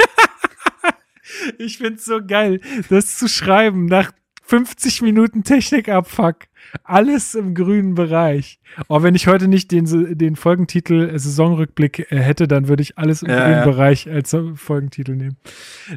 ich 1.59 1.77
find's 1.77 2.05
so 2.05 2.19
geil, 2.25 2.61
das 2.89 3.17
zu 3.17 3.27
schreiben 3.27 3.85
nach 3.85 4.11
50 4.43 5.01
Minuten 5.01 5.43
Technikabfuck. 5.43 6.45
Alles 6.83 7.35
im 7.35 7.53
grünen 7.53 7.95
Bereich. 7.95 8.59
Oh, 8.87 9.03
wenn 9.03 9.15
ich 9.15 9.27
heute 9.27 9.47
nicht 9.47 9.71
den, 9.71 10.17
den 10.17 10.35
Folgentitel 10.35 11.09
äh, 11.09 11.19
Saisonrückblick 11.19 12.11
äh, 12.11 12.17
hätte, 12.17 12.47
dann 12.47 12.67
würde 12.67 12.83
ich 12.83 12.97
alles 12.97 13.23
im 13.23 13.29
ja, 13.29 13.39
grünen 13.39 13.57
ja. 13.59 13.65
Bereich 13.65 14.09
als 14.09 14.35
Folgentitel 14.55 15.15
nehmen. 15.15 15.37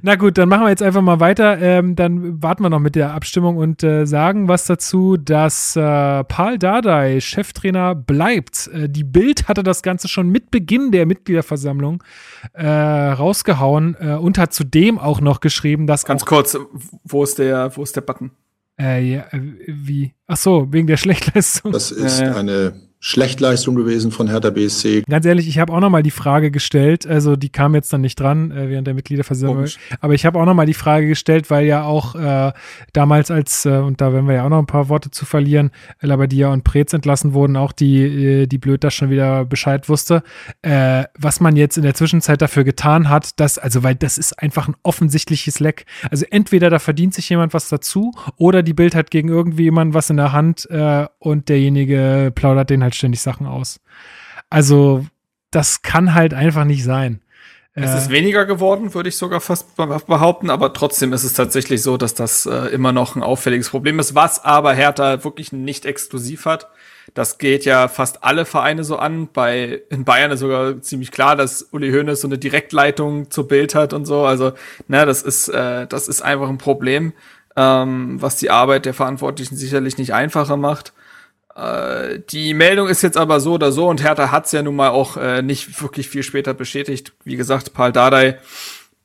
Na 0.03 0.15
gut, 0.17 0.39
dann 0.39 0.49
machen 0.49 0.65
wir 0.65 0.71
jetzt 0.71 0.83
einfach 0.83 1.03
mal 1.03 1.21
weiter. 1.21 1.59
Ähm, 1.61 1.97
dann 1.97 2.43
warten 2.43 2.63
wir 2.63 2.71
noch 2.71 2.79
mit 2.79 2.95
der 2.95 3.13
Abstimmung 3.13 3.57
und 3.57 3.83
äh, 3.83 4.07
sagen 4.07 4.49
was 4.49 4.67
dazu, 4.67 5.17
dass 5.17 5.77
äh, 5.77 6.25
Paul 6.25 6.59
Dardai 6.59 7.21
Cheftrainer 7.21 7.95
bleibt. 7.95 8.69
Äh, 8.69 8.89
die 8.89 9.05
Bild 9.05 9.49
hatte 9.49 9.63
das 9.63 9.83
Ganze 9.83 10.09
schon 10.09 10.29
mit 10.29 10.51
Beginn 10.51 10.93
der 10.93 11.07
Mitgliederversammlung 11.07 12.03
äh, 12.53 12.67
rausgehauen 12.67 13.95
und 13.95 14.39
hat 14.39 14.53
zudem 14.53 14.99
auch 14.99 15.21
noch 15.21 15.41
geschrieben, 15.41 15.87
dass. 15.87 16.05
Ganz 16.05 16.25
kurz, 16.25 16.57
wo 17.05 17.23
ist 17.23 17.39
der, 17.39 17.77
wo 17.77 17.83
ist 17.83 17.97
der 17.97 18.01
Button? 18.03 18.31
Äh, 18.81 19.13
ja, 19.13 19.27
äh, 19.33 19.41
wie? 19.67 20.15
Ach 20.27 20.37
so, 20.37 20.73
wegen 20.73 20.87
der 20.87 20.97
Schlechtleistung. 20.99 21.73
Das 21.73 21.91
ist 21.91 22.21
ja, 22.21 22.27
ja. 22.27 22.37
eine 22.37 22.88
Schlechtleistung 23.01 23.77
gewesen 23.77 24.11
von 24.11 24.29
Hertha 24.29 24.51
BSC. 24.51 25.05
Ganz 25.09 25.25
ehrlich, 25.25 25.49
ich 25.49 25.59
habe 25.61 25.73
auch 25.73 25.81
noch 25.81 25.91
mal 25.91 26.03
die 26.03 26.11
Frage 26.11 26.51
gestellt, 26.51 27.07
also 27.07 27.37
die 27.37 27.49
kam 27.49 27.75
jetzt 27.75 27.93
dann 27.93 28.01
nicht 28.01 28.19
dran 28.19 28.51
äh, 28.51 28.69
während 28.69 28.89
der 28.89 28.95
Mitgliederversammlung, 28.95 29.67
aber 30.01 30.15
ich 30.15 30.27
habe 30.27 30.39
auch 30.41 30.45
noch 30.45 30.55
mal 30.55 30.67
die 30.67 30.75
Frage 30.75 31.07
gestellt, 31.07 31.49
weil 31.49 31.67
ja 31.67 31.85
auch 31.85 32.17
äh, 32.17 32.53
damals 32.93 33.31
als, 33.31 33.65
äh, 33.67 33.79
und 33.79 34.01
da 34.01 34.13
werden 34.13 34.27
wir 34.27 34.35
ja 34.35 34.45
auch 34.45 34.49
noch 34.49 34.59
ein 34.59 34.67
paar 34.67 34.89
Worte 34.89 35.13
zu 35.13 35.27
verlieren, 35.27 35.71
Labadia 36.01 36.53
und 36.53 36.65
Preetz 36.65 36.93
entlassen 36.93 37.35
wurden, 37.35 37.57
auch 37.57 37.71
die, 37.71 38.03
äh, 38.03 38.47
die 38.47 38.59
Blöd 38.59 38.83
da 38.83 38.91
schon 38.91 39.11
wieder 39.11 39.45
Bescheid 39.45 39.89
wusste, 39.89 40.25
äh, 40.63 41.05
was 41.17 41.39
man 41.39 41.55
jetzt 41.55 41.77
in 41.77 41.85
der 41.85 41.95
Zwischenzeit 41.95 42.43
dafür 42.43 42.65
getan 42.65 43.09
hat, 43.09 43.39
dass, 43.39 43.59
also 43.59 43.85
weil 43.85 43.95
das 43.95 44.19
ist 44.19 44.41
einfach 44.41 44.67
ein 44.67 44.75
offensichtliches 44.83 45.61
Leck. 45.61 45.87
Also 46.11 46.27
entweder 46.31 46.69
da 46.69 46.81
verdient 46.81 47.15
sich 47.15 47.29
jemand 47.29 47.55
was 47.55 47.69
dazu 47.69 48.13
oder 48.37 48.65
die 48.65 48.75
Bild 48.75 48.97
hat 48.97 49.13
gegen 49.13 49.29
irgendwie 49.29 49.65
jemanden 49.65 49.95
was 49.95 50.11
in 50.11 50.17
der 50.17 50.33
Hand 50.33 50.69
äh, 50.69 51.07
und 51.21 51.49
derjenige 51.49 52.33
plaudert 52.35 52.71
den 52.71 52.83
halt 52.83 52.88
halt 52.89 52.95
ständig 52.95 53.21
Sachen 53.21 53.47
aus. 53.47 53.81
Also, 54.51 55.07
das 55.51 55.83
kann 55.83 56.15
halt 56.15 56.35
einfach 56.35 56.65
nicht 56.65 56.85
sein. 56.85 57.21
Es 57.81 57.95
ist 57.95 58.09
äh, 58.09 58.13
weniger 58.13 58.45
geworden, 58.45 58.95
würde 58.95 59.09
ich 59.09 59.17
sogar 59.17 59.41
fast 59.41 59.77
behaupten, 59.77 60.51
aber 60.51 60.73
trotzdem 60.73 61.13
ist 61.13 61.25
es 61.25 61.35
tatsächlich 61.35 61.83
so, 61.83 61.97
dass 61.97 62.15
das 62.15 62.47
äh, 62.47 62.67
immer 62.69 62.93
noch 62.93 63.15
ein 63.15 63.23
auffälliges 63.23 63.71
Problem 63.71 63.99
ist, 63.99 64.15
was 64.15 64.45
aber 64.45 64.75
Hertha 64.75 65.23
wirklich 65.25 65.53
nicht 65.53 65.87
exklusiv 65.87 66.47
hat. 66.47 66.69
Das 67.15 67.39
geht 67.39 67.65
ja 67.65 67.89
fast 67.89 68.25
alle 68.25 68.45
Vereine 68.45 68.85
so 68.85 68.97
an. 68.97 69.29
Bei 69.33 69.81
in 69.91 70.05
Bayern 70.05 70.31
ist 70.31 70.41
sogar 70.41 70.81
ziemlich 70.83 71.11
klar, 71.11 71.37
dass 71.37 71.63
Uli 71.71 71.91
Hoeneß 71.91 72.21
so 72.21 72.29
eine 72.29 72.39
Direktleitung 72.39 73.31
zur 73.31 73.49
Bild 73.49 73.75
hat 73.75 73.93
und 73.93 74.05
so. 74.05 74.25
Also, 74.25 74.53
ne, 74.89 75.07
das 75.07 75.23
ist 75.23 75.49
äh, 75.49 75.87
das 75.87 76.09
ist 76.09 76.21
einfach 76.21 76.49
ein 76.49 76.59
Problem, 76.59 77.13
ähm, 77.57 78.21
was 78.21 78.37
die 78.37 78.51
Arbeit 78.51 78.85
der 78.85 78.95
Verantwortlichen 78.95 79.57
sicherlich 79.57 79.97
nicht 79.99 80.13
einfacher 80.13 80.57
macht. 80.57 80.93
Äh, 81.59 82.21
die 82.31 82.55
Meldung 82.55 82.89
ist 82.89 83.03
jetzt 83.03 83.17
aber 83.17 83.41
so 83.41 83.55
oder 83.55 83.73
so 83.73 83.89
und 83.89 84.03
Hertha 84.03 84.31
hat 84.31 84.47
es 84.47 84.53
ja 84.53 84.63
nun 84.63 84.77
mal 84.77 84.91
auch 84.91 85.17
äh, 85.17 85.43
nicht 85.43 85.83
wirklich 85.83 86.09
viel 86.09 86.23
später 86.23 86.55
bestätigt. 86.55 87.13
Wie 87.25 87.37
gesagt, 87.37 87.75
Paul 87.75 87.91
Dardai 87.91 88.39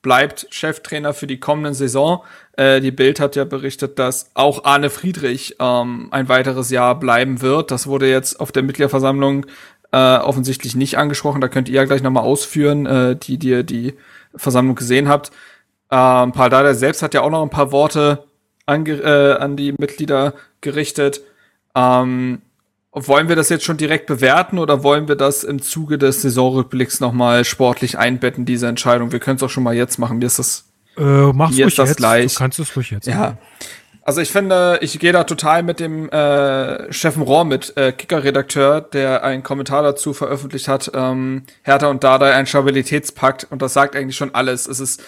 bleibt 0.03 0.47
Cheftrainer 0.51 1.13
für 1.13 1.25
die 1.25 1.39
kommende 1.39 1.73
Saison. 1.73 2.23
Äh, 2.55 2.79
die 2.81 2.91
Bild 2.91 3.19
hat 3.19 3.35
ja 3.35 3.45
berichtet, 3.45 3.97
dass 3.97 4.29
auch 4.35 4.65
Arne 4.65 4.91
Friedrich 4.91 5.55
ähm, 5.59 6.09
ein 6.11 6.29
weiteres 6.29 6.69
Jahr 6.69 6.99
bleiben 6.99 7.41
wird. 7.41 7.71
Das 7.71 7.87
wurde 7.87 8.07
jetzt 8.07 8.39
auf 8.39 8.51
der 8.51 8.61
Mitgliederversammlung 8.61 9.47
äh, 9.91 10.17
offensichtlich 10.17 10.75
nicht 10.75 10.97
angesprochen. 10.97 11.41
Da 11.41 11.47
könnt 11.47 11.69
ihr 11.69 11.75
ja 11.75 11.85
gleich 11.85 12.03
nochmal 12.03 12.23
ausführen, 12.23 12.85
äh, 12.85 13.15
die 13.15 13.39
dir 13.39 13.63
die 13.63 13.95
Versammlung 14.35 14.75
gesehen 14.75 15.07
habt. 15.07 15.31
Ähm, 15.89 16.33
Paul 16.33 16.49
Dardai 16.49 16.73
selbst 16.73 17.01
hat 17.01 17.15
ja 17.15 17.21
auch 17.21 17.31
noch 17.31 17.41
ein 17.41 17.49
paar 17.49 17.71
Worte 17.71 18.25
ange 18.65 18.93
äh, 18.93 19.37
an 19.37 19.55
die 19.55 19.71
Mitglieder 19.71 20.33
gerichtet. 20.61 21.21
Ähm, 21.75 22.41
wollen 22.91 23.27
wir 23.27 23.35
das 23.35 23.49
jetzt 23.49 23.65
schon 23.65 23.77
direkt 23.77 24.05
bewerten 24.05 24.59
oder 24.59 24.83
wollen 24.83 25.07
wir 25.07 25.15
das 25.15 25.43
im 25.43 25.61
Zuge 25.61 25.97
des 25.97 26.21
Saisonrückblicks 26.21 26.99
nochmal 26.99 27.43
sportlich 27.43 27.97
einbetten, 27.97 28.45
diese 28.45 28.67
Entscheidung? 28.67 29.11
Wir 29.11 29.19
können 29.19 29.37
es 29.37 29.43
auch 29.43 29.49
schon 29.49 29.63
mal 29.63 29.73
jetzt 29.73 29.97
machen. 29.97 30.19
Mir 30.19 30.25
ist 30.25 30.37
das, 30.37 30.65
äh, 30.97 31.01
mach's 31.01 31.55
mir 31.55 31.67
ist 31.67 31.79
das 31.79 31.89
jetzt. 31.89 31.97
gleich. 31.97 32.33
Du 32.33 32.39
kannst 32.39 32.59
es 32.59 32.75
ruhig 32.75 32.91
jetzt. 32.91 33.07
Ja. 33.07 33.17
Machen. 33.17 33.37
Also 34.05 34.19
ich 34.19 34.31
finde, 34.31 34.79
ich 34.81 34.99
gehe 34.99 35.13
da 35.13 35.23
total 35.23 35.63
mit 35.63 35.79
dem 35.79 36.09
äh, 36.09 36.91
Steffen 36.91 37.21
Rohr 37.21 37.45
mit, 37.45 37.75
äh, 37.77 37.93
Kicker-Redakteur, 37.93 38.81
der 38.81 39.23
einen 39.23 39.43
Kommentar 39.43 39.81
dazu 39.81 40.13
veröffentlicht 40.13 40.67
hat, 40.67 40.91
ähm, 40.93 41.43
Hertha 41.63 41.87
und 41.87 42.03
Dada 42.03 42.25
ein 42.35 42.45
Stabilitätspakt 42.45 43.47
und 43.49 43.61
das 43.61 43.73
sagt 43.73 43.95
eigentlich 43.95 44.17
schon 44.17 44.35
alles. 44.35 44.67
Es 44.67 44.81
ist, 44.81 45.01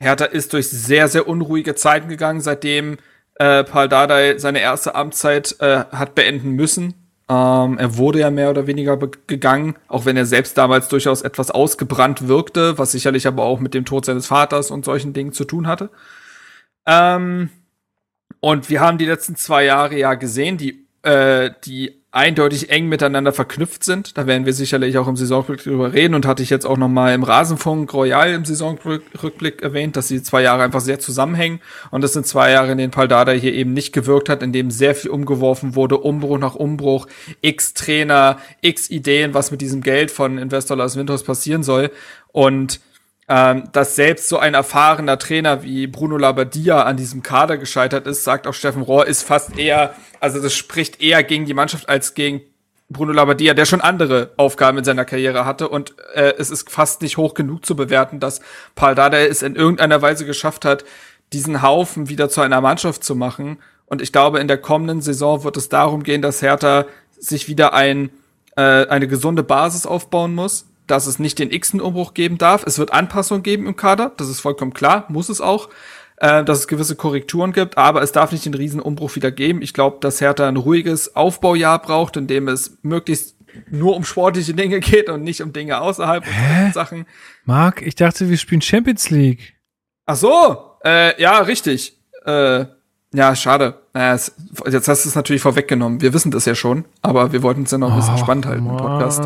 Hertha 0.00 0.24
ist 0.24 0.54
durch 0.54 0.68
sehr, 0.70 1.08
sehr 1.08 1.28
unruhige 1.28 1.74
Zeiten 1.74 2.08
gegangen, 2.08 2.40
seitdem 2.40 2.96
äh, 3.38 3.64
Paul 3.64 3.88
Dardai 3.88 4.38
seine 4.38 4.60
erste 4.60 4.94
Amtszeit 4.94 5.56
äh, 5.60 5.84
hat 5.90 6.14
beenden 6.14 6.50
müssen. 6.50 6.94
Ähm, 7.30 7.78
er 7.78 7.96
wurde 7.96 8.20
ja 8.20 8.30
mehr 8.30 8.50
oder 8.50 8.66
weniger 8.66 8.96
gegangen, 9.26 9.76
auch 9.86 10.06
wenn 10.06 10.16
er 10.16 10.24
selbst 10.24 10.56
damals 10.56 10.88
durchaus 10.88 11.22
etwas 11.22 11.50
ausgebrannt 11.50 12.26
wirkte, 12.26 12.78
was 12.78 12.92
sicherlich 12.92 13.26
aber 13.26 13.44
auch 13.44 13.60
mit 13.60 13.74
dem 13.74 13.84
Tod 13.84 14.06
seines 14.06 14.26
Vaters 14.26 14.70
und 14.70 14.84
solchen 14.84 15.12
Dingen 15.12 15.32
zu 15.32 15.44
tun 15.44 15.66
hatte. 15.66 15.90
Ähm, 16.86 17.50
und 18.40 18.70
wir 18.70 18.80
haben 18.80 18.98
die 18.98 19.04
letzten 19.04 19.36
zwei 19.36 19.64
Jahre 19.64 19.98
ja 19.98 20.14
gesehen, 20.14 20.56
die, 20.56 20.86
äh, 21.02 21.50
die 21.64 21.97
eindeutig 22.10 22.70
eng 22.70 22.88
miteinander 22.88 23.32
verknüpft 23.32 23.84
sind. 23.84 24.16
Da 24.16 24.26
werden 24.26 24.46
wir 24.46 24.54
sicherlich 24.54 24.96
auch 24.96 25.08
im 25.08 25.16
Saisonrückblick 25.16 25.62
drüber 25.62 25.92
reden 25.92 26.14
und 26.14 26.26
hatte 26.26 26.42
ich 26.42 26.48
jetzt 26.48 26.64
auch 26.64 26.78
noch 26.78 26.88
mal 26.88 27.12
im 27.14 27.22
Rasenfunk 27.22 27.92
Royal 27.92 28.32
im 28.32 28.46
Saisonrückblick 28.46 29.60
erwähnt, 29.60 29.94
dass 29.94 30.08
die 30.08 30.22
zwei 30.22 30.42
Jahre 30.42 30.62
einfach 30.62 30.80
sehr 30.80 30.98
zusammenhängen 31.00 31.60
und 31.90 32.02
das 32.02 32.14
sind 32.14 32.26
zwei 32.26 32.52
Jahre, 32.52 32.72
in 32.72 32.78
denen 32.78 32.92
Paldada 32.92 33.32
hier 33.32 33.52
eben 33.52 33.74
nicht 33.74 33.92
gewirkt 33.92 34.30
hat, 34.30 34.42
in 34.42 34.52
dem 34.52 34.70
sehr 34.70 34.94
viel 34.94 35.10
umgeworfen 35.10 35.74
wurde, 35.74 35.98
Umbruch 35.98 36.38
nach 36.38 36.54
Umbruch, 36.54 37.06
x 37.42 37.74
Trainer, 37.74 38.38
x 38.62 38.88
Ideen, 38.88 39.34
was 39.34 39.50
mit 39.50 39.60
diesem 39.60 39.82
Geld 39.82 40.10
von 40.10 40.38
Investor 40.38 40.78
Lars 40.78 40.96
Windhaus 40.96 41.24
passieren 41.24 41.62
soll 41.62 41.90
und 42.32 42.80
ähm, 43.28 43.64
dass 43.72 43.94
selbst 43.94 44.28
so 44.28 44.38
ein 44.38 44.54
erfahrener 44.54 45.18
Trainer 45.18 45.62
wie 45.62 45.86
Bruno 45.86 46.16
Labbadia 46.16 46.82
an 46.82 46.96
diesem 46.96 47.22
Kader 47.22 47.58
gescheitert 47.58 48.06
ist, 48.06 48.24
sagt 48.24 48.46
auch 48.46 48.54
Steffen 48.54 48.82
Rohr, 48.82 49.06
ist 49.06 49.22
fast 49.22 49.58
eher, 49.58 49.94
also 50.20 50.40
das 50.40 50.54
spricht 50.54 51.02
eher 51.02 51.22
gegen 51.22 51.44
die 51.44 51.54
Mannschaft 51.54 51.88
als 51.88 52.14
gegen 52.14 52.40
Bruno 52.88 53.12
Labbadia, 53.12 53.52
der 53.52 53.66
schon 53.66 53.82
andere 53.82 54.30
Aufgaben 54.38 54.78
in 54.78 54.84
seiner 54.84 55.04
Karriere 55.04 55.44
hatte 55.44 55.68
und 55.68 55.94
äh, 56.14 56.32
es 56.38 56.50
ist 56.50 56.70
fast 56.70 57.02
nicht 57.02 57.18
hoch 57.18 57.34
genug 57.34 57.66
zu 57.66 57.76
bewerten, 57.76 58.18
dass 58.18 58.40
Paul 58.74 58.94
Dada 58.94 59.18
es 59.18 59.42
in 59.42 59.56
irgendeiner 59.56 60.00
Weise 60.00 60.24
geschafft 60.24 60.64
hat, 60.64 60.84
diesen 61.34 61.60
Haufen 61.60 62.08
wieder 62.08 62.30
zu 62.30 62.40
einer 62.40 62.62
Mannschaft 62.62 63.04
zu 63.04 63.14
machen. 63.14 63.58
Und 63.84 64.00
ich 64.00 64.10
glaube, 64.10 64.38
in 64.38 64.48
der 64.48 64.56
kommenden 64.56 65.02
Saison 65.02 65.44
wird 65.44 65.58
es 65.58 65.68
darum 65.68 66.02
gehen, 66.02 66.22
dass 66.22 66.40
Hertha 66.40 66.86
sich 67.18 67.46
wieder 67.46 67.74
ein, 67.74 68.08
äh, 68.56 68.86
eine 68.86 69.06
gesunde 69.06 69.42
Basis 69.42 69.84
aufbauen 69.84 70.34
muss, 70.34 70.67
dass 70.90 71.06
es 71.06 71.18
nicht 71.18 71.38
den 71.38 71.50
x-ten 71.50 71.80
Umbruch 71.80 72.14
geben 72.14 72.38
darf. 72.38 72.64
Es 72.66 72.78
wird 72.78 72.92
Anpassungen 72.92 73.42
geben 73.42 73.66
im 73.66 73.76
Kader, 73.76 74.12
das 74.16 74.28
ist 74.28 74.40
vollkommen 74.40 74.72
klar, 74.72 75.06
muss 75.08 75.28
es 75.28 75.40
auch, 75.40 75.68
äh, 76.16 76.42
dass 76.44 76.58
es 76.58 76.68
gewisse 76.68 76.96
Korrekturen 76.96 77.52
gibt, 77.52 77.78
aber 77.78 78.02
es 78.02 78.12
darf 78.12 78.32
nicht 78.32 78.44
den 78.44 78.54
riesen 78.54 78.80
Umbruch 78.80 79.14
wieder 79.14 79.30
geben. 79.30 79.62
Ich 79.62 79.74
glaube, 79.74 79.98
dass 80.00 80.20
Hertha 80.20 80.48
ein 80.48 80.56
ruhiges 80.56 81.14
Aufbaujahr 81.14 81.80
braucht, 81.80 82.16
in 82.16 82.26
dem 82.26 82.48
es 82.48 82.78
möglichst 82.82 83.36
nur 83.70 83.96
um 83.96 84.04
sportliche 84.04 84.54
Dinge 84.54 84.80
geht 84.80 85.08
und 85.08 85.22
nicht 85.22 85.42
um 85.42 85.52
Dinge 85.52 85.80
außerhalb 85.80 86.24
Hä? 86.24 86.72
Sachen. 86.72 87.06
Marc, 87.44 87.82
ich 87.82 87.94
dachte, 87.94 88.28
wir 88.28 88.36
spielen 88.36 88.62
Champions 88.62 89.10
League. 89.10 89.54
Ach 90.06 90.16
so, 90.16 90.72
äh, 90.84 91.20
ja, 91.20 91.38
richtig. 91.40 91.98
Äh, 92.24 92.66
ja, 93.14 93.34
schade. 93.34 93.80
Äh, 93.94 94.12
es, 94.12 94.34
jetzt 94.70 94.88
hast 94.88 95.04
du 95.04 95.08
es 95.08 95.14
natürlich 95.14 95.42
vorweggenommen. 95.42 96.00
Wir 96.00 96.12
wissen 96.12 96.30
das 96.30 96.44
ja 96.44 96.54
schon, 96.54 96.84
aber 97.00 97.32
wir 97.32 97.42
wollten 97.42 97.62
es 97.62 97.70
ja 97.70 97.78
noch 97.78 97.90
ein 97.90 97.96
bisschen 97.96 98.14
Ach, 98.14 98.20
spannend 98.20 98.46
halten 98.46 98.66
im 98.66 98.76
Podcast. 98.76 99.24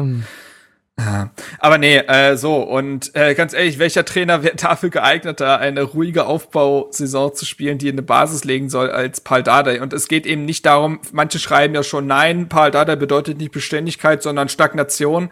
Ja. 0.99 1.31
Aber 1.59 1.79
nee, 1.79 1.97
äh, 1.97 2.37
so, 2.37 2.57
und 2.63 3.15
äh, 3.15 3.35
ganz 3.35 3.55
ehrlich, 3.55 3.79
welcher 3.79 4.05
Trainer 4.05 4.43
wäre 4.43 4.57
dafür 4.57 4.91
geeigneter, 4.91 5.59
eine 5.59 5.83
ruhige 5.83 6.27
Aufbausaison 6.27 7.35
zu 7.35 7.47
spielen, 7.47 7.79
die 7.79 7.89
eine 7.89 8.03
Basis 8.03 8.45
legen 8.45 8.69
soll, 8.69 8.91
als 8.91 9.21
Paul 9.21 9.43
Dardai? 9.43 9.81
Und 9.81 9.93
es 9.95 10.07
geht 10.07 10.27
eben 10.27 10.45
nicht 10.45 10.67
darum, 10.67 11.01
manche 11.13 11.39
schreiben 11.39 11.75
ja 11.75 11.83
schon, 11.83 12.07
nein, 12.07 12.49
Paul 12.49 12.71
Dardai 12.71 12.97
bedeutet 12.97 13.39
nicht 13.39 13.53
Beständigkeit, 13.53 14.23
sondern 14.23 14.49
Stagnation. 14.49 15.31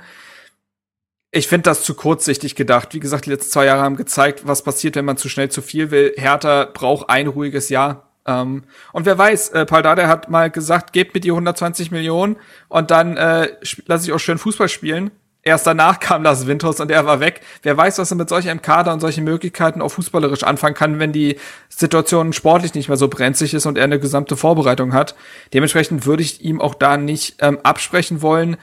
Ich 1.30 1.46
finde 1.46 1.64
das 1.64 1.84
zu 1.84 1.94
kurzsichtig 1.94 2.56
gedacht. 2.56 2.94
Wie 2.94 3.00
gesagt, 3.00 3.26
die 3.26 3.30
letzten 3.30 3.52
zwei 3.52 3.66
Jahre 3.66 3.82
haben 3.82 3.96
gezeigt, 3.96 4.46
was 4.46 4.64
passiert, 4.64 4.96
wenn 4.96 5.04
man 5.04 5.16
zu 5.16 5.28
schnell 5.28 5.50
zu 5.50 5.62
viel 5.62 5.90
will. 5.90 6.14
Hertha 6.16 6.64
braucht 6.72 7.08
ein 7.10 7.28
ruhiges 7.28 7.68
Jahr. 7.68 8.10
Ähm, 8.26 8.64
und 8.92 9.06
wer 9.06 9.16
weiß, 9.16 9.50
äh, 9.50 9.66
Paul 9.66 9.82
Dardai 9.82 10.06
hat 10.06 10.28
mal 10.30 10.50
gesagt, 10.50 10.92
gebt 10.92 11.14
mir 11.14 11.20
die 11.20 11.30
120 11.30 11.90
Millionen 11.90 12.36
und 12.68 12.90
dann 12.90 13.16
äh, 13.16 13.50
lasse 13.86 14.06
ich 14.06 14.12
auch 14.12 14.18
schön 14.18 14.38
Fußball 14.38 14.68
spielen. 14.68 15.10
Erst 15.42 15.66
danach 15.66 16.00
kam 16.00 16.22
Lars 16.22 16.46
Winters 16.46 16.80
und 16.80 16.90
er 16.90 17.06
war 17.06 17.20
weg. 17.20 17.40
Wer 17.62 17.76
weiß, 17.76 17.98
was 17.98 18.10
er 18.10 18.16
mit 18.16 18.28
solch 18.28 18.48
einem 18.48 18.60
Kader 18.60 18.92
und 18.92 19.00
solchen 19.00 19.24
Möglichkeiten 19.24 19.80
auch 19.80 19.88
fußballerisch 19.88 20.42
anfangen 20.42 20.74
kann, 20.74 20.98
wenn 20.98 21.12
die 21.12 21.38
Situation 21.70 22.34
sportlich 22.34 22.74
nicht 22.74 22.88
mehr 22.88 22.98
so 22.98 23.08
brenzlig 23.08 23.54
ist 23.54 23.64
und 23.64 23.78
er 23.78 23.84
eine 23.84 23.98
gesamte 23.98 24.36
Vorbereitung 24.36 24.92
hat. 24.92 25.14
Dementsprechend 25.54 26.04
würde 26.04 26.22
ich 26.22 26.42
ihm 26.42 26.60
auch 26.60 26.74
da 26.74 26.98
nicht 26.98 27.36
ähm, 27.40 27.58
absprechen 27.62 28.20
wollen, 28.20 28.58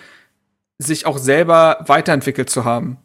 sich 0.78 1.08
auch 1.08 1.18
selber 1.18 1.84
weiterentwickelt 1.88 2.50
zu 2.50 2.64
haben. 2.64 2.98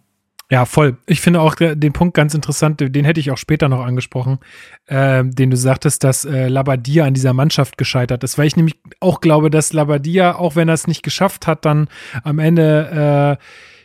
Ja, 0.53 0.67
voll. 0.67 0.99
Ich 1.07 1.23
finde 1.23 1.41
auch 1.41 1.55
der- 1.55 1.77
den 1.77 1.95
Punkt 1.95 2.13
ganz 2.13 2.35
interessant, 2.35 2.79
den 2.79 3.05
hätte 3.07 3.19
ich 3.21 3.31
auch 3.31 3.39
später 3.39 3.71
noch 3.71 3.81
angesprochen, 3.87 4.39
ähm, 4.87 5.31
den 5.35 5.49
du 5.49 5.57
sagtest, 5.57 6.05
dass 6.05 6.27
äh, 6.27 6.49
Labadia 6.49 7.07
an 7.07 7.15
dieser 7.15 7.33
Mannschaft 7.33 7.79
gescheitert 7.79 8.23
ist, 8.23 8.37
weil 8.37 8.49
ich 8.49 8.57
nämlich 8.57 8.77
auch 9.01 9.23
glaube, 9.23 9.49
dass 9.49 9.73
Labadia, 9.73 10.35
auch 10.35 10.55
wenn 10.55 10.69
er 10.69 10.75
es 10.75 10.87
nicht 10.87 11.03
geschafft 11.03 11.47
hat, 11.47 11.65
dann 11.65 11.89
am 12.23 12.39
Ende 12.39 13.39
äh, 13.41 13.43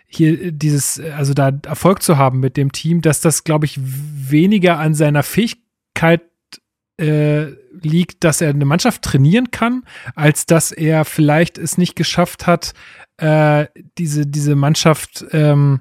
hier 0.09 0.51
dieses, 0.51 0.97
äh, 0.97 1.11
also 1.15 1.33
da 1.33 1.53
Erfolg 1.65 2.01
zu 2.03 2.17
haben 2.17 2.41
mit 2.41 2.57
dem 2.57 2.73
Team, 2.73 3.01
dass 3.01 3.21
das, 3.21 3.45
glaube 3.45 3.65
ich, 3.65 3.79
weniger 3.81 4.77
an 4.77 4.93
seiner 4.93 5.23
Fähigkeit 5.23 6.23
äh, 6.99 7.45
liegt, 7.81 8.25
dass 8.25 8.41
er 8.41 8.49
eine 8.49 8.65
Mannschaft 8.65 9.03
trainieren 9.03 9.51
kann, 9.51 9.83
als 10.15 10.45
dass 10.47 10.73
er 10.73 11.05
vielleicht 11.05 11.57
es 11.57 11.77
nicht 11.77 11.95
geschafft 11.95 12.45
hat, 12.45 12.73
äh, 13.15 13.67
diese, 13.97 14.25
diese 14.27 14.55
Mannschaft 14.55 15.23
ähm, 15.31 15.79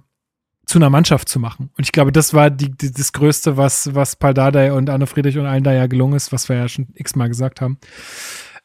zu 0.67 0.79
einer 0.79 0.91
Mannschaft 0.91 1.29
zu 1.29 1.39
machen. 1.39 1.71
Und 1.77 1.85
ich 1.85 1.93
glaube, 1.93 2.13
das 2.13 2.35
war 2.35 2.51
die, 2.51 2.71
die, 2.71 2.93
das 2.93 3.13
Größte, 3.13 3.57
was, 3.57 3.95
was 3.95 4.17
Paul 4.17 4.35
Dardai 4.35 4.73
und 4.73 4.91
Anne 4.91 5.07
Friedrich 5.07 5.39
und 5.39 5.47
allen 5.47 5.63
da 5.65 5.73
ja 5.73 5.87
gelungen 5.87 6.15
ist, 6.15 6.33
was 6.33 6.49
wir 6.49 6.57
ja 6.57 6.69
schon 6.69 6.89
x-mal 6.95 7.29
gesagt 7.29 7.61
haben. 7.61 7.79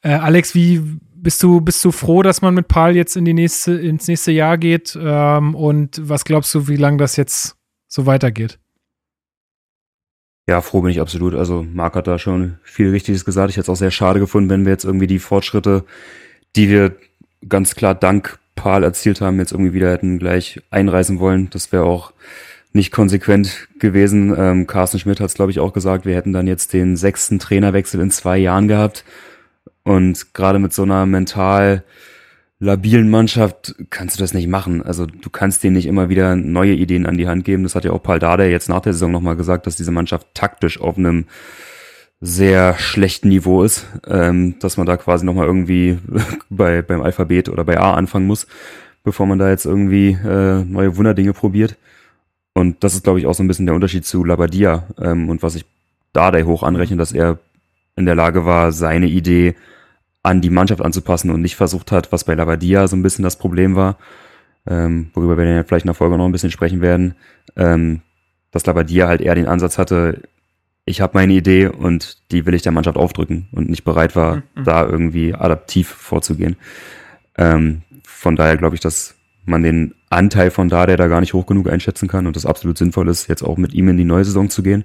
Äh, 0.02 0.14
Alex, 0.14 0.56
wie 0.56 0.82
bist 1.16 1.44
du, 1.44 1.62
bist 1.62 1.86
du 1.86 1.92
froh, 1.92 2.24
dass 2.24 2.42
man 2.42 2.56
mit 2.56 2.68
Paul 2.68 2.96
jetzt 2.96 3.16
in 3.16 3.26
die 3.26 3.36
nächste, 3.36 3.74
ins 3.74 4.08
nächste 4.08 4.32
Jahr 4.32 4.58
geht? 4.58 4.98
Ähm, 5.00 5.54
und 5.54 6.02
was 6.04 6.26
glaubst 6.26 6.54
du, 6.56 6.68
wie 6.68 6.76
lange 6.76 6.98
das 6.98 7.16
jetzt 7.16 7.56
so 7.88 8.08
weitergeht? 8.08 8.58
Ja, 10.50 10.62
froh 10.62 10.82
bin 10.82 10.90
ich 10.90 11.00
absolut. 11.00 11.36
Also 11.36 11.64
Marc 11.64 11.96
hat 11.96 12.08
da 12.08 12.18
schon 12.18 12.58
viel 12.64 12.90
Richtiges 12.90 13.26
gesagt. 13.26 13.52
Ich 13.52 13.58
hätte 13.58 13.66
es 13.66 13.70
auch 13.70 13.80
sehr 13.80 13.92
schade 13.92 14.20
gefunden, 14.20 14.50
wenn 14.50 14.66
wir 14.66 14.72
jetzt 14.72 14.86
irgendwie 14.86 15.08
die 15.08 15.20
Fortschritte, 15.20 15.86
die 16.56 16.68
wir 16.68 16.98
ganz 17.48 17.76
klar 17.76 17.94
dank 17.94 18.40
Paul 18.62 18.84
erzielt 18.84 19.22
haben, 19.22 19.40
jetzt 19.40 19.54
irgendwie 19.54 19.74
wieder 19.74 19.92
hätten 19.92 20.20
gleich 20.20 20.62
einreißen 20.70 21.20
wollen. 21.20 21.50
Das 21.50 21.72
wäre 21.72 21.84
auch 21.84 22.14
nicht 22.74 22.92
konsequent 22.92 23.68
gewesen. 23.80 24.36
Ähm, 24.38 24.68
Carsten 24.68 25.00
Schmidt 25.00 25.20
hat 25.20 25.30
es, 25.30 25.34
glaube 25.34 25.50
ich, 25.50 25.60
auch 25.60 25.74
gesagt, 25.74 26.06
wir 26.06 26.16
hätten 26.16 26.32
dann 26.32 26.46
jetzt 26.46 26.72
den 26.72 26.96
sechsten 26.96 27.40
Trainerwechsel 27.40 28.00
in 28.00 28.12
zwei 28.12 28.38
Jahren 28.38 28.68
gehabt. 28.68 29.04
Und 29.82 30.36
gerade 30.36 30.60
mit 30.60 30.74
so 30.74 30.84
einer 30.84 31.08
mental 31.08 31.84
labilen 32.60 33.10
Mannschaft 33.10 33.74
kannst 33.90 34.18
du 34.18 34.22
das 34.22 34.36
nicht 34.36 34.48
machen. 34.48 34.84
Also 34.84 35.08
du 35.08 35.32
kannst 35.32 35.64
denen 35.64 35.76
nicht 35.76 35.88
immer 35.88 36.10
wieder 36.10 36.36
neue 36.36 36.74
Ideen 36.74 37.08
an 37.08 37.18
die 37.18 37.28
Hand 37.28 37.44
geben. 37.44 37.64
Das 37.64 37.74
hat 37.74 37.84
ja 37.84 37.92
auch 37.92 38.04
Paul 38.04 38.20
Dardai 38.20 38.52
jetzt 38.52 38.70
nach 38.70 38.82
der 38.82 38.94
Saison 38.94 39.12
nochmal 39.12 39.38
gesagt, 39.38 39.66
dass 39.66 39.76
diese 39.76 39.92
Mannschaft 39.92 40.28
taktisch 40.36 40.80
auf 40.80 41.00
einem 41.00 41.26
sehr 42.22 42.78
schlechten 42.78 43.30
Niveau 43.30 43.64
ist, 43.64 43.88
ähm, 44.08 44.60
dass 44.60 44.78
man 44.78 44.86
da 44.86 44.96
quasi 44.96 45.26
nochmal 45.26 45.48
irgendwie 45.48 45.98
bei, 46.50 46.84
beim 46.84 47.02
Alphabet 47.02 47.50
oder 47.50 47.66
bei 47.66 47.80
A 47.80 47.96
anfangen 47.96 48.28
muss, 48.28 48.46
bevor 49.04 49.26
man 49.26 49.40
da 49.40 49.50
jetzt 49.50 49.66
irgendwie 49.66 50.12
äh, 50.12 50.64
neue 50.64 50.96
Wunderdinge 50.96 51.34
probiert. 51.34 51.78
Und 52.54 52.84
das 52.84 52.94
ist, 52.94 53.04
glaube 53.04 53.20
ich, 53.20 53.26
auch 53.26 53.34
so 53.34 53.44
ein 53.44 53.48
bisschen 53.48 53.66
der 53.66 53.76
Unterschied 53.76 54.06
zu 54.06 54.24
Labadia 54.24 54.88
ähm, 55.00 55.30
und 55.30 55.42
was 55.42 55.56
ich 55.56 55.66
Dardai 56.14 56.44
hoch 56.44 56.64
anrechne, 56.64 56.98
dass 56.98 57.12
er 57.12 57.40
in 57.96 58.06
der 58.06 58.16
Lage 58.16 58.46
war, 58.46 58.72
seine 58.72 59.08
Idee 59.08 59.56
an 60.24 60.42
die 60.42 60.50
Mannschaft 60.50 60.82
anzupassen 60.82 61.32
und 61.32 61.42
nicht 61.42 61.56
versucht 61.56 61.92
hat, 61.92 62.12
was 62.12 62.26
bei 62.26 62.36
Labadia 62.36 62.88
so 62.88 62.96
ein 62.96 63.02
bisschen 63.02 63.24
das 63.24 63.38
Problem 63.38 63.76
war, 63.76 63.98
ähm, 64.68 65.10
worüber 65.14 65.38
wir 65.38 65.46
dann 65.46 65.66
vielleicht 65.66 65.86
in 65.86 65.90
der 65.90 65.96
Folge 65.96 66.18
noch 66.18 66.26
ein 66.26 66.32
bisschen 66.32 66.52
sprechen 66.52 66.82
werden, 66.82 67.16
ähm, 67.56 68.02
dass 68.52 68.66
Labadia 68.66 69.08
halt 69.08 69.22
eher 69.22 69.34
den 69.34 69.48
Ansatz 69.48 69.78
hatte, 69.78 70.22
ich 70.86 71.02
habe 71.02 71.18
meine 71.18 71.34
Idee 71.34 71.68
und 71.68 72.22
die 72.32 72.46
will 72.46 72.54
ich 72.54 72.62
der 72.64 72.72
Mannschaft 72.72 72.98
aufdrücken 72.98 73.48
und 73.52 73.70
nicht 73.70 73.84
bereit 73.84 74.16
war, 74.16 74.38
Mhm. 74.56 74.64
da 74.64 74.86
irgendwie 74.86 75.34
adaptiv 75.34 75.88
vorzugehen. 75.90 76.56
Ähm, 77.38 77.84
von 78.04 78.36
daher 78.36 78.58
glaube 78.58 78.76
ich, 78.76 78.82
dass 78.82 79.16
man 79.46 79.64
den 79.64 79.96
Anteil 80.10 80.52
von 80.52 80.70
da, 80.70 80.86
der 80.86 80.98
da 80.98 81.08
gar 81.08 81.22
nicht 81.22 81.34
hoch 81.34 81.46
genug 81.46 81.70
einschätzen 81.70 82.08
kann 82.08 82.28
und 82.28 82.36
das 82.36 82.46
absolut 82.46 82.78
sinnvoll 82.78 83.08
ist, 83.10 83.28
jetzt 83.28 83.44
auch 83.44 83.58
mit 83.58 83.74
ihm 83.74 83.90
in 83.90 83.98
die 83.98 84.04
neue 84.06 84.26
Saison 84.26 84.50
zu 84.50 84.64
gehen. 84.64 84.84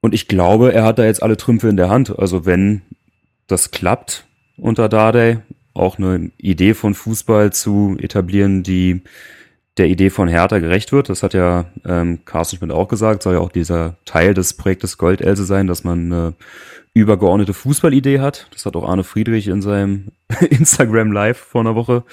Und 0.00 0.14
ich 0.14 0.26
glaube, 0.26 0.72
er 0.72 0.84
hat 0.84 0.98
da 0.98 1.04
jetzt 1.04 1.22
alle 1.22 1.36
Trümpfe 1.36 1.68
in 1.68 1.76
der 1.76 1.88
Hand. 1.88 2.18
Also 2.18 2.44
wenn 2.44 2.82
das 3.46 3.70
klappt 3.70 4.26
unter 4.56 4.88
Dardai, 4.88 5.42
auch 5.74 5.98
eine 5.98 6.30
Idee 6.38 6.74
von 6.74 6.94
Fußball 6.94 7.52
zu 7.52 7.96
etablieren, 8.00 8.62
die 8.62 9.02
der 9.78 9.88
Idee 9.88 10.10
von 10.10 10.28
Hertha 10.28 10.58
gerecht 10.58 10.92
wird. 10.92 11.08
Das 11.08 11.22
hat 11.22 11.34
ja 11.34 11.66
ähm, 11.84 12.24
Carsten 12.24 12.58
Schmidt 12.58 12.72
auch 12.72 12.88
gesagt, 12.88 13.22
soll 13.22 13.34
ja 13.34 13.40
auch 13.40 13.52
dieser 13.52 13.96
Teil 14.04 14.34
des 14.34 14.54
Projektes 14.54 14.98
Goldelse 14.98 15.44
sein, 15.44 15.66
dass 15.66 15.84
man 15.84 16.12
eine 16.12 16.34
übergeordnete 16.94 17.54
Fußballidee 17.54 18.20
hat. 18.20 18.48
Das 18.52 18.66
hat 18.66 18.76
auch 18.76 18.86
Arne 18.86 19.04
Friedrich 19.04 19.48
in 19.48 19.62
seinem 19.62 20.08
Instagram 20.50 21.12
Live 21.12 21.38
vor 21.38 21.62
einer 21.62 21.74
Woche 21.74 22.04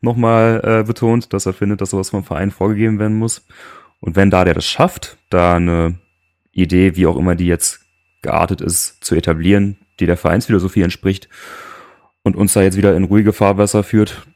nochmal 0.00 0.60
äh, 0.64 0.84
betont, 0.84 1.32
dass 1.32 1.46
er 1.46 1.52
findet, 1.52 1.80
dass 1.80 1.90
sowas 1.90 2.10
vom 2.10 2.24
Verein 2.24 2.50
vorgegeben 2.50 2.98
werden 2.98 3.16
muss. 3.16 3.46
Und 4.00 4.16
wenn 4.16 4.30
da 4.30 4.44
der 4.44 4.54
das 4.54 4.66
schafft, 4.66 5.16
da 5.30 5.54
eine 5.54 5.98
Idee, 6.52 6.96
wie 6.96 7.06
auch 7.06 7.16
immer 7.16 7.36
die 7.36 7.46
jetzt 7.46 7.80
geartet 8.22 8.60
ist, 8.60 9.02
zu 9.04 9.14
etablieren, 9.14 9.78
die 10.00 10.06
der 10.06 10.16
Vereinsphilosophie 10.16 10.82
entspricht 10.82 11.28
und 12.22 12.36
uns 12.36 12.52
da 12.52 12.62
jetzt 12.62 12.76
wieder 12.76 12.96
in 12.96 13.04
ruhige 13.04 13.32
Fahrwasser 13.32 13.82
führt, 13.82 14.26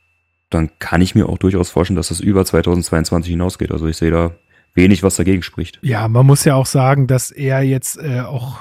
dann 0.51 0.71
kann 0.79 1.01
ich 1.01 1.15
mir 1.15 1.29
auch 1.29 1.39
durchaus 1.39 1.71
vorstellen, 1.71 1.97
dass 1.97 2.09
das 2.09 2.21
über 2.21 2.45
2022 2.45 3.31
hinausgeht. 3.31 3.71
Also 3.71 3.87
ich 3.87 3.97
sehe 3.97 4.11
da 4.11 4.33
wenig, 4.75 5.03
was 5.03 5.17
dagegen 5.17 5.43
spricht. 5.43 5.79
Ja, 5.83 6.09
man 6.09 6.27
muss 6.27 6.45
ja 6.45 6.55
auch 6.55 6.67
sagen, 6.67 7.07
dass 7.07 7.31
er 7.31 7.63
jetzt 7.63 7.99
äh, 7.99 8.21
auch 8.21 8.61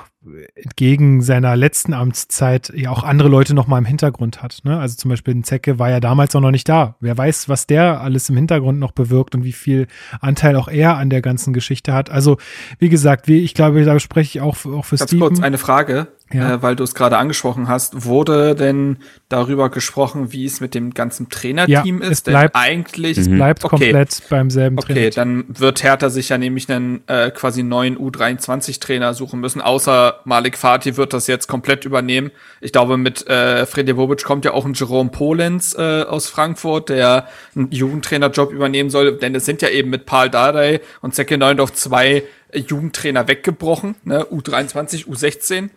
entgegen 0.56 1.22
seiner 1.22 1.56
letzten 1.56 1.94
Amtszeit 1.94 2.72
ja 2.76 2.90
auch 2.92 3.04
andere 3.04 3.30
Leute 3.30 3.54
noch 3.54 3.68
mal 3.68 3.78
im 3.78 3.86
Hintergrund 3.86 4.42
hat. 4.42 4.60
Ne? 4.64 4.80
Also 4.80 4.96
zum 4.96 5.10
Beispiel 5.10 5.36
ein 5.36 5.44
Zecke 5.44 5.80
war 5.80 5.90
ja 5.90 6.00
damals 6.00 6.36
auch 6.36 6.42
noch 6.42 6.52
nicht 6.52 6.68
da. 6.68 6.96
Wer 7.00 7.18
weiß, 7.18 7.50
was 7.50 7.68
der 7.68 8.02
alles 8.02 8.30
im 8.30 8.36
Hintergrund 8.36 8.80
noch 8.80 8.92
bewirkt 8.92 9.36
und 9.36 9.44
wie 9.44 9.54
viel 9.54 9.88
Anteil 10.20 10.56
auch 10.56 10.68
er 10.68 10.98
an 10.98 11.10
der 11.10 11.22
ganzen 11.22 11.54
Geschichte 11.54 11.94
hat. 11.94 12.10
Also 12.10 12.38
wie 12.80 12.90
gesagt, 12.90 13.28
wie, 13.28 13.40
ich 13.40 13.54
glaube, 13.54 13.84
da 13.86 14.00
spreche 14.00 14.40
ich 14.40 14.42
auch, 14.42 14.58
auch 14.66 14.86
für 14.86 14.98
Ganz 14.98 15.10
Steven. 15.10 15.20
kurz 15.20 15.40
eine 15.42 15.58
Frage. 15.58 16.08
Ja. 16.34 16.56
äh, 16.56 16.62
weil 16.62 16.76
du 16.76 16.84
es 16.84 16.94
gerade 16.94 17.18
angesprochen 17.18 17.70
hast. 17.70 18.04
Wurde 18.04 18.54
denn 18.54 18.98
darüber 19.30 19.70
gesprochen, 19.70 20.34
wie 20.34 20.46
es 20.46 20.60
mit 20.60 20.76
dem 20.76 20.94
ganzen 20.94 21.30
Trainerteam 21.30 22.02
Ja, 22.02 22.08
ist? 22.08 22.12
es 22.12 22.22
bleibt- 22.22 22.54
denn 22.56 22.62
eigentlich 22.62 23.18
Es 23.18 23.30
Mhm. 23.30 23.36
bleibt 23.38 23.64
Okay. 23.64 23.70
komplett 23.92 24.22
beim 24.30 24.50
selben 24.50 24.78
Okay, 24.78 24.94
Trainer. 24.94 25.10
dann 25.12 25.46
wird 25.48 25.84
Hertha 25.84 26.10
sich 26.10 26.28
ja 26.30 26.38
nämlich 26.38 26.70
einen 26.70 27.02
äh, 27.08 27.32
quasi 27.32 27.64
neuen 27.64 27.98
U23-Trainer 27.98 29.14
suchen 29.14 29.40
müssen. 29.40 29.62
Außer 29.62 30.20
Malik 30.26 30.58
Fatih 30.58 30.98
wird 30.98 31.14
das 31.14 31.28
jetzt 31.28 31.48
komplett 31.48 31.86
übernehmen. 31.86 32.32
Ich 32.60 32.74
glaube, 32.74 32.98
mit 32.98 33.26
äh, 33.28 33.66
Freddy 33.66 33.94
Bobic 33.94 34.24
kommt 34.26 34.44
ja 34.44 34.52
auch 34.52 34.66
ein 34.66 34.74
Jerome 34.74 35.10
Polenz 35.10 35.76
äh, 35.78 36.04
aus 36.04 36.28
Frankfurt, 36.30 36.90
der 36.90 37.28
einen 37.56 37.72
Jugendtrainerjob 37.72 38.52
übernehmen 38.52 38.90
soll. 38.90 39.18
Denn 39.18 39.34
es 39.34 39.46
sind 39.46 39.62
ja 39.62 39.70
eben 39.70 39.90
mit 39.90 40.06
Paul 40.06 40.30
Dardai 40.30 40.82
und 41.02 41.16
Zecke 41.16 41.38
Neundorf 41.38 41.72
zwei 41.74 42.24
Jugendtrainer 42.54 43.28
weggebrochen, 43.28 43.96
ne? 44.04 44.26
U23, 44.26 45.06
U16. 45.08 45.70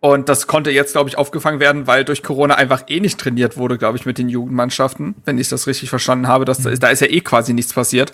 Und 0.00 0.28
das 0.28 0.46
konnte 0.46 0.70
jetzt, 0.70 0.92
glaube 0.92 1.08
ich, 1.08 1.18
aufgefangen 1.18 1.60
werden, 1.60 1.86
weil 1.86 2.04
durch 2.04 2.22
Corona 2.22 2.54
einfach 2.54 2.84
eh 2.88 3.00
nicht 3.00 3.18
trainiert 3.18 3.56
wurde, 3.56 3.78
glaube 3.78 3.96
ich, 3.96 4.06
mit 4.06 4.18
den 4.18 4.28
Jugendmannschaften. 4.28 5.14
Wenn 5.24 5.38
ich 5.38 5.48
das 5.48 5.66
richtig 5.66 5.90
verstanden 5.90 6.28
habe, 6.28 6.44
dass 6.44 6.62
da, 6.62 6.70
ist, 6.70 6.82
da 6.82 6.88
ist 6.88 7.00
ja 7.00 7.08
eh 7.08 7.20
quasi 7.20 7.52
nichts 7.54 7.72
passiert. 7.72 8.12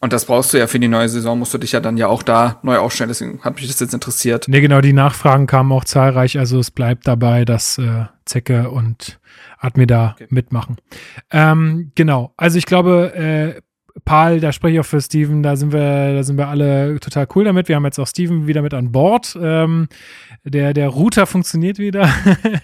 Und 0.00 0.12
das 0.12 0.24
brauchst 0.24 0.52
du 0.52 0.58
ja 0.58 0.66
für 0.66 0.80
die 0.80 0.88
neue 0.88 1.08
Saison, 1.08 1.38
musst 1.38 1.54
du 1.54 1.58
dich 1.58 1.70
ja 1.72 1.78
dann 1.80 1.96
ja 1.96 2.08
auch 2.08 2.24
da 2.24 2.58
neu 2.64 2.78
aufstellen. 2.78 3.08
Deswegen 3.08 3.40
hat 3.42 3.54
mich 3.54 3.68
das 3.68 3.78
jetzt 3.78 3.94
interessiert. 3.94 4.46
Nee, 4.48 4.60
genau, 4.60 4.80
die 4.80 4.92
Nachfragen 4.92 5.46
kamen 5.46 5.70
auch 5.70 5.84
zahlreich. 5.84 6.40
Also 6.40 6.58
es 6.58 6.72
bleibt 6.72 7.06
dabei, 7.06 7.44
dass 7.44 7.78
äh, 7.78 8.06
Zecke 8.24 8.70
und 8.70 9.20
Admir 9.58 10.14
Okay. 10.14 10.26
mitmachen. 10.28 10.76
Ähm, 11.30 11.92
genau, 11.94 12.34
also 12.36 12.58
ich 12.58 12.66
glaube, 12.66 13.12
äh, 13.14 13.60
Paul, 14.04 14.40
da 14.40 14.52
spreche 14.52 14.74
ich 14.74 14.80
auch 14.80 14.86
für 14.86 15.00
Steven, 15.00 15.42
da 15.42 15.56
sind 15.56 15.72
wir, 15.72 16.14
da 16.14 16.22
sind 16.22 16.38
wir 16.38 16.48
alle 16.48 16.98
total 17.00 17.26
cool 17.34 17.44
damit. 17.44 17.68
Wir 17.68 17.76
haben 17.76 17.84
jetzt 17.84 17.98
auch 17.98 18.06
Steven 18.06 18.46
wieder 18.46 18.62
mit 18.62 18.74
an 18.74 18.90
Bord. 18.90 19.38
Ähm, 19.40 19.88
der, 20.44 20.72
der 20.72 20.88
Router 20.88 21.26
funktioniert 21.26 21.78
wieder. 21.78 22.08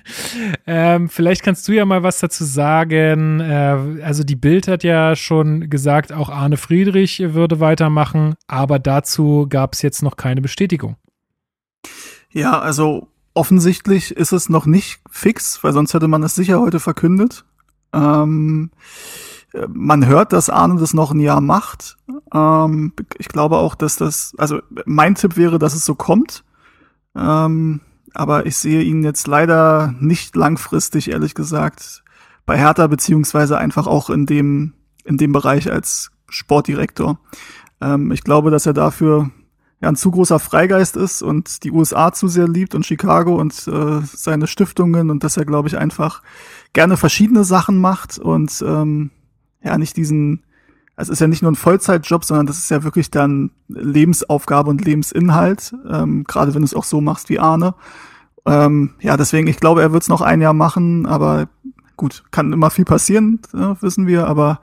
ähm, 0.66 1.08
vielleicht 1.08 1.42
kannst 1.42 1.68
du 1.68 1.72
ja 1.72 1.84
mal 1.84 2.02
was 2.02 2.18
dazu 2.18 2.44
sagen. 2.44 3.40
Äh, 3.40 4.02
also 4.02 4.24
die 4.24 4.36
Bild 4.36 4.68
hat 4.68 4.84
ja 4.84 5.14
schon 5.16 5.68
gesagt, 5.70 6.12
auch 6.12 6.30
Arne 6.30 6.56
Friedrich 6.56 7.20
würde 7.20 7.60
weitermachen, 7.60 8.34
aber 8.46 8.78
dazu 8.78 9.46
gab 9.48 9.74
es 9.74 9.82
jetzt 9.82 10.02
noch 10.02 10.16
keine 10.16 10.40
Bestätigung. 10.40 10.96
Ja, 12.30 12.58
also 12.58 13.08
offensichtlich 13.34 14.12
ist 14.12 14.32
es 14.32 14.48
noch 14.48 14.66
nicht 14.66 15.00
fix, 15.10 15.62
weil 15.62 15.72
sonst 15.72 15.94
hätte 15.94 16.08
man 16.08 16.22
es 16.22 16.34
sicher 16.34 16.60
heute 16.60 16.80
verkündet. 16.80 17.44
Ähm, 17.92 18.70
äh, 18.72 19.37
man 19.68 20.06
hört, 20.06 20.32
dass 20.32 20.50
Arne 20.50 20.78
das 20.78 20.94
noch 20.94 21.12
ein 21.12 21.20
Jahr 21.20 21.40
macht. 21.40 21.96
Ähm, 22.32 22.92
ich 23.18 23.28
glaube 23.28 23.56
auch, 23.56 23.74
dass 23.74 23.96
das, 23.96 24.34
also 24.36 24.60
mein 24.84 25.14
Tipp 25.14 25.36
wäre, 25.36 25.58
dass 25.58 25.74
es 25.74 25.84
so 25.84 25.94
kommt. 25.94 26.44
Ähm, 27.16 27.80
aber 28.14 28.46
ich 28.46 28.56
sehe 28.56 28.82
ihn 28.82 29.02
jetzt 29.02 29.26
leider 29.26 29.94
nicht 30.00 30.36
langfristig, 30.36 31.10
ehrlich 31.10 31.34
gesagt, 31.34 32.02
bei 32.46 32.58
Hertha, 32.58 32.86
beziehungsweise 32.86 33.58
einfach 33.58 33.86
auch 33.86 34.10
in 34.10 34.26
dem, 34.26 34.74
in 35.04 35.16
dem 35.16 35.32
Bereich 35.32 35.70
als 35.70 36.10
Sportdirektor. 36.28 37.18
Ähm, 37.80 38.12
ich 38.12 38.24
glaube, 38.24 38.50
dass 38.50 38.66
er 38.66 38.72
dafür 38.72 39.30
ja, 39.80 39.88
ein 39.88 39.96
zu 39.96 40.10
großer 40.10 40.38
Freigeist 40.38 40.96
ist 40.96 41.22
und 41.22 41.62
die 41.62 41.70
USA 41.70 42.12
zu 42.12 42.26
sehr 42.26 42.48
liebt 42.48 42.74
und 42.74 42.84
Chicago 42.84 43.36
und 43.36 43.68
äh, 43.68 44.00
seine 44.02 44.46
Stiftungen 44.46 45.10
und 45.10 45.22
dass 45.22 45.36
er, 45.36 45.44
glaube 45.44 45.68
ich, 45.68 45.78
einfach 45.78 46.22
gerne 46.72 46.96
verschiedene 46.96 47.44
Sachen 47.44 47.78
macht 47.78 48.18
und 48.18 48.62
ähm, 48.66 49.10
ja, 49.62 49.78
nicht 49.78 49.96
diesen, 49.96 50.42
es 50.96 51.08
ist 51.08 51.20
ja 51.20 51.26
nicht 51.26 51.42
nur 51.42 51.52
ein 51.52 51.56
Vollzeitjob, 51.56 52.24
sondern 52.24 52.46
das 52.46 52.58
ist 52.58 52.70
ja 52.70 52.82
wirklich 52.82 53.10
dann 53.10 53.50
Lebensaufgabe 53.68 54.70
und 54.70 54.84
Lebensinhalt, 54.84 55.74
ähm, 55.88 56.24
gerade 56.24 56.54
wenn 56.54 56.62
du 56.62 56.66
es 56.66 56.74
auch 56.74 56.84
so 56.84 57.00
machst 57.00 57.28
wie 57.28 57.38
Arne. 57.38 57.74
Ähm, 58.46 58.94
ja, 59.00 59.16
deswegen, 59.16 59.46
ich 59.46 59.60
glaube, 59.60 59.82
er 59.82 59.92
wird 59.92 60.02
es 60.02 60.08
noch 60.08 60.22
ein 60.22 60.40
Jahr 60.40 60.54
machen, 60.54 61.06
aber 61.06 61.48
gut, 61.96 62.24
kann 62.30 62.52
immer 62.52 62.70
viel 62.70 62.84
passieren, 62.84 63.40
äh, 63.54 63.74
wissen 63.80 64.06
wir, 64.06 64.26
aber 64.26 64.60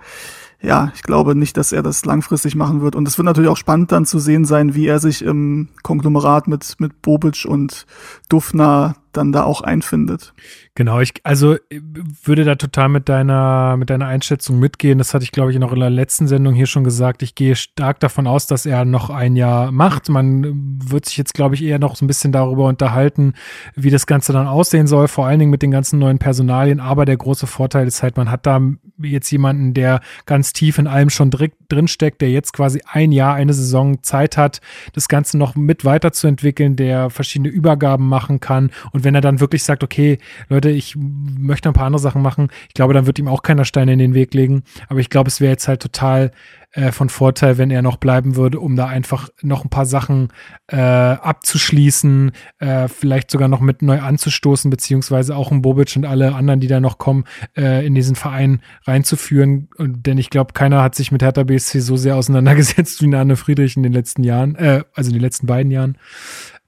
ja, 0.62 0.92
ich 0.96 1.04
glaube 1.04 1.36
nicht, 1.36 1.58
dass 1.58 1.72
er 1.72 1.84
das 1.84 2.06
langfristig 2.06 2.56
machen 2.56 2.82
wird. 2.82 2.96
Und 2.96 3.08
es 3.08 3.18
wird 3.18 3.26
natürlich 3.26 3.50
auch 3.50 3.58
spannend 3.58 3.92
dann 3.92 4.06
zu 4.06 4.20
sehen 4.20 4.46
sein, 4.46 4.74
wie 4.74 4.88
er 4.88 5.00
sich 5.00 5.22
im 5.24 5.70
Konglomerat 5.84 6.48
mit, 6.48 6.80
mit 6.80 7.02
Bobic 7.02 7.46
und 7.48 7.86
Dufner 8.30 8.96
dann 9.18 9.32
da 9.32 9.44
auch 9.44 9.62
einfindet. 9.62 10.34
Genau, 10.76 11.00
ich 11.00 11.14
also 11.24 11.54
äh, 11.54 11.82
würde 12.24 12.44
da 12.44 12.56
total 12.56 12.90
mit 12.90 13.10
deiner 13.10 13.78
mit 13.78 13.90
deiner 13.90 14.08
Einschätzung 14.08 14.60
mitgehen. 14.60 14.98
Das 14.98 15.14
hatte 15.14 15.24
ich 15.24 15.32
glaube 15.32 15.52
ich 15.52 15.60
noch 15.60 15.72
in 15.72 15.80
der 15.80 15.90
letzten 15.90 16.28
Sendung 16.28 16.54
hier 16.54 16.66
schon 16.66 16.84
gesagt. 16.84 17.24
Ich 17.24 17.36
gehe 17.36 17.56
stark 17.56 18.00
davon 18.00 18.28
aus, 18.28 18.48
dass 18.48 18.66
er 18.66 18.86
noch 18.86 19.10
ein 19.10 19.36
Jahr 19.36 19.72
macht. 19.72 20.10
Man 20.10 20.44
äh, 20.44 20.52
wird 20.92 21.06
sich 21.06 21.18
jetzt 21.18 21.34
glaube 21.34 21.56
ich 21.56 21.64
eher 21.64 21.80
noch 21.80 21.96
so 21.96 22.06
ein 22.06 22.08
bisschen 22.08 22.32
darüber 22.32 22.68
unterhalten, 22.68 23.34
wie 23.76 23.90
das 23.90 24.08
Ganze 24.08 24.34
dann 24.34 24.48
aussehen 24.48 24.88
soll, 24.88 25.08
vor 25.08 25.26
allen 25.28 25.40
Dingen 25.40 25.52
mit 25.52 25.62
den 25.62 25.72
ganzen 25.72 26.00
neuen 26.00 26.20
Personalien. 26.20 26.80
Aber 26.80 27.06
der 27.06 27.18
große 27.18 27.48
Vorteil 27.48 27.88
ist 27.88 28.04
halt, 28.04 28.18
man 28.18 28.32
hat 28.32 28.46
da 28.46 28.60
jetzt 29.02 29.32
jemanden, 29.32 29.74
der 29.74 30.02
ganz 30.26 30.54
tief 30.54 30.78
in 30.78 30.88
allem 30.88 31.10
schon 31.10 31.32
drin 31.32 31.88
steckt, 31.88 32.22
der 32.22 32.30
jetzt 32.30 32.54
quasi 32.54 32.82
ein 32.86 33.12
Jahr, 33.12 33.36
eine 33.36 33.54
Saison 33.54 34.02
Zeit 34.04 34.38
hat, 34.38 34.62
das 34.94 35.08
Ganze 35.08 35.38
noch 35.38 35.56
mit 35.56 35.86
weiterzuentwickeln, 35.86 36.76
der 36.76 37.10
verschiedene 37.10 37.50
Übergaben 37.50 38.08
machen 38.08 38.40
kann. 38.40 38.72
Und 38.92 39.04
wenn 39.04 39.16
er 39.16 39.22
dann 39.22 39.40
wirklich 39.40 39.64
sagt, 39.64 39.84
okay, 39.84 40.20
Leute, 40.50 40.70
ich 40.70 40.96
möchte 40.96 41.70
ein 41.70 41.74
paar 41.74 41.88
andere 41.88 42.02
Sachen 42.02 42.22
machen, 42.22 42.50
ich 42.68 42.74
glaube, 42.74 42.94
dann 42.94 43.06
wird 43.06 43.20
ihm 43.20 43.28
auch 43.28 43.44
keiner 43.44 43.66
Steine 43.66 43.94
in 43.94 44.00
den 44.00 44.14
Weg 44.14 44.34
legen. 44.34 44.64
Aber 44.88 45.00
ich 45.00 45.10
glaube, 45.10 45.30
es 45.30 45.42
wäre 45.42 45.52
jetzt 45.52 45.68
halt 45.68 45.82
total 45.82 46.32
äh, 46.76 46.92
von 46.92 47.10
Vorteil, 47.10 47.58
wenn 47.58 47.72
er 47.72 47.82
noch 47.82 47.98
bleiben 47.98 48.36
würde, 48.36 48.60
um 48.60 48.76
da 48.76 48.88
einfach 48.88 49.30
noch 49.42 49.64
ein 49.64 49.70
paar 49.70 49.86
Sachen 49.86 50.30
äh, 50.68 50.78
abzuschließen, 50.78 52.32
äh, 52.60 52.88
vielleicht 52.88 53.32
sogar 53.32 53.48
noch 53.48 53.62
mit 53.62 53.82
neu 53.82 54.00
anzustoßen, 54.00 54.70
beziehungsweise 54.70 55.36
auch 55.36 55.52
um 55.52 55.62
Bobic 55.62 55.96
und 55.96 56.06
alle 56.06 56.36
anderen, 56.36 56.60
die 56.60 56.68
da 56.68 56.80
noch 56.80 56.98
kommen, 56.98 57.26
äh, 57.56 57.86
in 57.86 57.96
diesen 57.96 58.16
Verein 58.16 58.62
reinzuführen. 58.86 59.70
Und, 59.78 60.06
denn 60.06 60.18
ich 60.18 60.30
glaube, 60.30 60.54
keiner 60.54 60.84
hat 60.84 60.96
sich 60.96 61.12
mit 61.12 61.24
Hertha 61.24 61.44
BSC 61.44 61.80
so 61.80 61.98
sehr 61.98 62.16
auseinandergesetzt 62.16 63.02
wie 63.02 63.16
Arne 63.16 63.38
Friedrich 63.38 63.78
in 63.78 63.84
den 63.84 63.94
letzten 63.94 64.24
Jahren, 64.24 64.56
äh, 64.56 64.84
also 64.94 65.10
in 65.10 65.16
den 65.16 65.22
letzten 65.22 65.48
beiden 65.48 65.72
Jahren. 65.72 65.98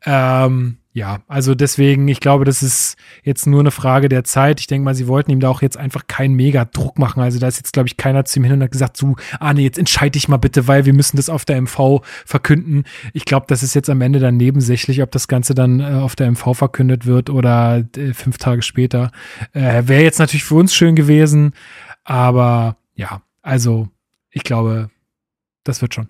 Ähm, 0.09 0.77
ja, 0.93 1.19
also 1.27 1.53
deswegen, 1.53 2.07
ich 2.07 2.21
glaube, 2.21 2.45
das 2.45 2.63
ist 2.63 2.95
jetzt 3.21 3.45
nur 3.45 3.59
eine 3.59 3.71
Frage 3.71 4.07
der 4.07 4.23
Zeit. 4.23 4.61
Ich 4.61 4.67
denke 4.67 4.85
mal, 4.85 4.95
sie 4.95 5.07
wollten 5.07 5.29
ihm 5.29 5.41
da 5.41 5.49
auch 5.49 5.61
jetzt 5.61 5.77
einfach 5.77 6.07
keinen 6.07 6.33
mega 6.33 6.63
Druck 6.63 6.97
machen. 6.97 7.21
Also 7.21 7.39
da 7.39 7.47
ist 7.47 7.57
jetzt, 7.57 7.73
glaube 7.73 7.87
ich, 7.87 7.97
keiner 7.97 8.23
zu 8.23 8.39
ihm 8.39 8.45
hin 8.45 8.53
und 8.53 8.63
hat 8.63 8.71
gesagt, 8.71 8.95
so, 8.95 9.15
ah 9.39 9.53
nee, 9.53 9.63
jetzt 9.63 9.77
entscheide 9.77 10.11
dich 10.11 10.29
mal 10.29 10.37
bitte, 10.37 10.67
weil 10.67 10.85
wir 10.85 10.93
müssen 10.93 11.17
das 11.17 11.29
auf 11.29 11.43
der 11.43 11.61
MV 11.61 12.01
verkünden. 12.25 12.85
Ich 13.13 13.25
glaube, 13.25 13.45
das 13.49 13.63
ist 13.63 13.75
jetzt 13.75 13.89
am 13.89 14.01
Ende 14.01 14.19
dann 14.19 14.37
nebensächlich, 14.37 15.03
ob 15.03 15.11
das 15.11 15.27
Ganze 15.27 15.53
dann 15.53 15.81
äh, 15.81 15.83
auf 15.83 16.15
der 16.15 16.31
MV 16.31 16.53
verkündet 16.55 17.05
wird 17.05 17.29
oder 17.29 17.83
äh, 17.97 18.13
fünf 18.13 18.37
Tage 18.37 18.61
später. 18.61 19.11
Äh, 19.51 19.83
Wäre 19.87 20.03
jetzt 20.03 20.19
natürlich 20.19 20.45
für 20.45 20.55
uns 20.55 20.73
schön 20.73 20.95
gewesen, 20.95 21.53
aber 22.05 22.77
ja, 22.95 23.21
also 23.41 23.89
ich 24.31 24.43
glaube, 24.43 24.89
das 25.63 25.81
wird 25.81 25.93
schon. 25.93 26.07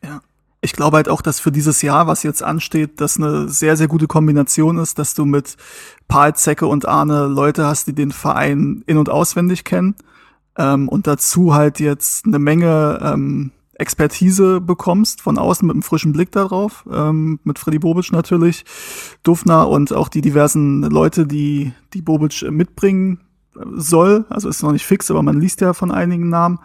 Ich 0.62 0.74
glaube 0.74 0.98
halt 0.98 1.10
auch, 1.10 1.22
dass 1.22 1.40
für 1.40 1.52
dieses 1.52 1.82
Jahr, 1.82 2.08
was 2.08 2.24
jetzt 2.24 2.42
ansteht, 2.42 3.00
das 3.00 3.18
eine 3.18 3.48
sehr, 3.48 3.78
sehr 3.78 3.88
gute 3.88 4.08
Kombination 4.08 4.80
ist, 4.80 4.98
dass 4.98 5.14
du 5.14 5.26
mit 5.26 5.56
Paul 6.08 6.34
Zecke 6.36 6.66
und 6.66 6.88
Arne 6.88 7.28
Leute 7.28 7.66
hast, 7.66 7.88
die 7.88 7.94
den 7.94 8.12
Verein 8.12 8.84
in- 8.88 8.98
und 8.98 9.10
auswendig 9.10 9.64
kennen 9.64 9.96
ähm, 10.58 10.90
und 10.90 11.08
dazu 11.08 11.54
halt 11.54 11.80
jetzt 11.80 12.26
eine 12.26 12.40
Menge 12.40 13.00
ähm, 13.04 13.52
Expertise 13.76 14.60
bekommst 14.60 15.22
von 15.22 15.38
außen 15.38 15.66
mit 15.68 15.76
einem 15.76 15.84
frischen 15.84 16.12
Blick 16.12 16.32
darauf, 16.32 16.86
ähm, 16.92 17.40
mit 17.44 17.60
Freddy 17.60 17.80
Bobic 17.80 18.12
natürlich, 18.12 18.66
Dufner 19.24 19.70
und 19.70 19.94
auch 19.94 20.10
die 20.10 20.22
diversen 20.22 20.82
Leute, 20.82 21.28
die 21.28 21.74
die 21.94 22.02
Bobic 22.02 22.44
mitbringen 22.50 23.20
soll. 23.76 24.26
Also 24.30 24.50
ist 24.50 24.64
noch 24.64 24.72
nicht 24.72 24.86
fix, 24.86 25.10
aber 25.12 25.24
man 25.24 25.40
liest 25.40 25.62
ja 25.62 25.74
von 25.74 25.92
einigen 25.92 26.30
Namen. 26.30 26.60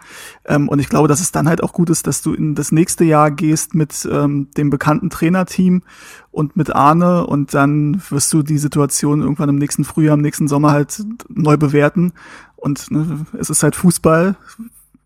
Ähm, 0.45 0.69
und 0.69 0.79
ich 0.79 0.89
glaube, 0.89 1.07
dass 1.07 1.21
es 1.21 1.31
dann 1.31 1.47
halt 1.47 1.63
auch 1.63 1.73
gut 1.73 1.89
ist, 1.89 2.07
dass 2.07 2.21
du 2.21 2.33
in 2.33 2.55
das 2.55 2.71
nächste 2.71 3.03
Jahr 3.03 3.31
gehst 3.31 3.75
mit 3.75 4.07
ähm, 4.11 4.49
dem 4.57 4.69
bekannten 4.69 5.09
Trainerteam 5.09 5.83
und 6.31 6.55
mit 6.55 6.75
Arne 6.75 7.27
und 7.27 7.53
dann 7.53 8.01
wirst 8.09 8.33
du 8.33 8.43
die 8.43 8.57
Situation 8.57 9.21
irgendwann 9.21 9.49
im 9.49 9.57
nächsten 9.57 9.83
Frühjahr, 9.83 10.15
im 10.15 10.21
nächsten 10.21 10.47
Sommer 10.47 10.71
halt 10.71 11.03
neu 11.29 11.57
bewerten. 11.57 12.13
Und 12.55 12.91
ne, 12.91 13.25
es 13.37 13.49
ist 13.49 13.63
halt 13.63 13.75
Fußball. 13.75 14.35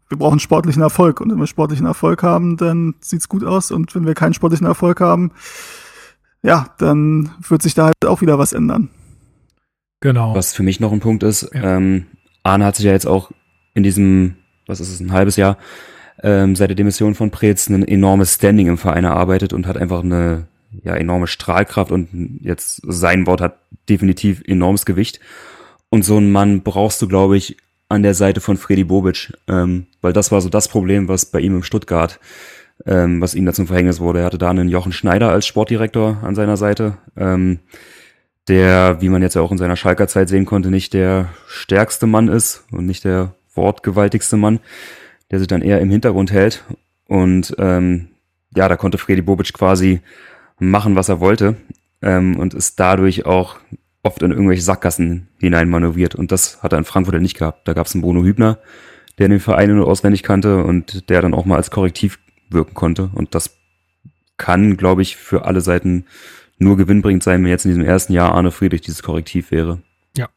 Wir 0.09 0.17
brauchen 0.17 0.39
sportlichen 0.39 0.81
Erfolg. 0.81 1.19
Und 1.19 1.31
wenn 1.31 1.39
wir 1.39 1.47
sportlichen 1.47 1.85
Erfolg 1.85 2.23
haben, 2.23 2.55
dann 2.55 2.95
sieht's 3.01 3.27
gut 3.27 3.43
aus. 3.43 3.71
Und 3.71 3.93
wenn 3.95 4.05
wir 4.05 4.13
keinen 4.13 4.33
sportlichen 4.33 4.67
Erfolg 4.67 5.01
haben, 5.01 5.31
ja, 6.43 6.67
dann 6.77 7.31
wird 7.47 7.61
sich 7.61 7.73
da 7.73 7.85
halt 7.85 8.05
auch 8.05 8.21
wieder 8.21 8.39
was 8.39 8.53
ändern. 8.53 8.89
Genau. 9.99 10.35
Was 10.35 10.53
für 10.53 10.63
mich 10.63 10.79
noch 10.79 10.91
ein 10.91 10.99
Punkt 10.99 11.23
ist, 11.23 11.49
Ja. 11.53 11.77
ähm, 11.77 12.05
Arne 12.43 12.65
hat 12.65 12.75
sich 12.75 12.85
ja 12.85 12.91
jetzt 12.91 13.07
auch 13.07 13.31
in 13.73 13.83
diesem, 13.83 14.35
was 14.67 14.79
ist 14.79 14.89
es, 14.89 14.99
ein 14.99 15.11
halbes 15.11 15.35
Jahr, 15.35 15.57
ähm, 16.23 16.55
seit 16.55 16.69
der 16.69 16.75
Demission 16.75 17.15
von 17.15 17.31
Preetz 17.31 17.69
ein 17.69 17.87
enormes 17.87 18.35
Standing 18.35 18.67
im 18.67 18.77
Verein 18.77 19.03
erarbeitet 19.03 19.53
und 19.53 19.67
hat 19.67 19.77
einfach 19.77 20.03
eine 20.03 20.47
ja, 20.83 20.95
enorme 20.95 21.27
Strahlkraft 21.27 21.91
und 21.91 22.39
jetzt 22.41 22.81
sein 22.85 23.25
Wort 23.27 23.41
hat 23.41 23.57
definitiv 23.89 24.41
enormes 24.45 24.85
Gewicht. 24.85 25.19
Und 25.89 26.03
so 26.03 26.17
einen 26.17 26.31
Mann 26.31 26.61
brauchst 26.61 27.01
du, 27.01 27.07
glaube 27.07 27.37
ich, 27.37 27.57
an 27.89 28.03
der 28.03 28.13
Seite 28.13 28.41
von 28.41 28.57
Freddy 28.57 28.83
Bobic, 28.83 29.31
ähm, 29.47 29.87
weil 30.01 30.11
das 30.13 30.31
war 30.31 30.41
so 30.41 30.49
das 30.49 30.67
Problem, 30.67 31.07
was 31.07 31.25
bei 31.25 31.39
ihm 31.39 31.55
im 31.55 31.63
Stuttgart, 31.63 32.19
ähm, 32.85 33.21
was 33.21 33.33
ihm 33.33 33.45
da 33.45 33.53
zum 33.53 33.67
Verhängnis 33.67 33.99
wurde. 33.99 34.19
Er 34.19 34.25
hatte 34.25 34.37
da 34.37 34.49
einen 34.49 34.67
Jochen 34.69 34.91
Schneider 34.91 35.29
als 35.29 35.47
Sportdirektor 35.47 36.17
an 36.21 36.35
seiner 36.35 36.57
Seite. 36.57 36.97
Ähm, 37.15 37.59
der, 38.47 39.01
wie 39.01 39.09
man 39.09 39.21
jetzt 39.21 39.35
ja 39.35 39.41
auch 39.41 39.51
in 39.51 39.57
seiner 39.57 39.75
Schalker 39.75 40.07
Zeit 40.07 40.29
sehen 40.29 40.45
konnte, 40.45 40.69
nicht 40.69 40.93
der 40.93 41.29
stärkste 41.47 42.07
Mann 42.07 42.27
ist 42.27 42.63
und 42.71 42.85
nicht 42.85 43.03
der 43.03 43.35
wortgewaltigste 43.53 44.37
Mann, 44.37 44.59
der 45.31 45.39
sich 45.39 45.47
dann 45.47 45.61
eher 45.61 45.81
im 45.81 45.89
Hintergrund 45.89 46.31
hält. 46.31 46.63
Und 47.07 47.55
ähm, 47.57 48.09
ja, 48.55 48.67
da 48.69 48.77
konnte 48.77 48.97
Freddy 48.97 49.21
Bobic 49.21 49.53
quasi 49.53 50.01
machen, 50.59 50.95
was 50.95 51.09
er 51.09 51.19
wollte 51.19 51.55
ähm, 52.01 52.37
und 52.39 52.53
ist 52.53 52.79
dadurch 52.79 53.25
auch 53.25 53.57
oft 54.03 54.21
in 54.21 54.31
irgendwelche 54.31 54.61
Sackgassen 54.61 55.27
hinein 55.39 55.69
manövriert. 55.69 56.15
Und 56.15 56.31
das 56.31 56.63
hat 56.63 56.71
er 56.71 56.79
in 56.79 56.85
Frankfurt 56.85 57.15
ja 57.15 57.19
nicht 57.21 57.37
gehabt. 57.37 57.67
Da 57.67 57.73
gab 57.73 57.87
es 57.87 57.93
einen 57.93 58.01
Bruno 58.01 58.23
Hübner, 58.23 58.59
der 59.19 59.27
den 59.27 59.39
Verein 59.39 59.75
nur 59.75 59.87
auswendig 59.87 60.23
kannte 60.23 60.63
und 60.63 61.09
der 61.09 61.21
dann 61.21 61.33
auch 61.33 61.45
mal 61.45 61.57
als 61.57 61.71
Korrektiv 61.71 62.19
wirken 62.49 62.73
konnte. 62.73 63.09
Und 63.13 63.35
das 63.35 63.57
kann, 64.37 64.77
glaube 64.77 65.01
ich, 65.01 65.17
für 65.17 65.45
alle 65.45 65.61
Seiten 65.61 66.05
nur 66.57 66.77
gewinnbringend 66.77 67.23
sein, 67.23 67.43
wenn 67.43 67.49
jetzt 67.49 67.65
in 67.65 67.71
diesem 67.71 67.85
ersten 67.85 68.13
Jahr 68.13 68.33
Arne 68.33 68.51
Friedrich 68.51 68.81
dieses 68.81 69.03
Korrektiv 69.03 69.51
wäre. 69.51 69.81
Ja, 70.15 70.29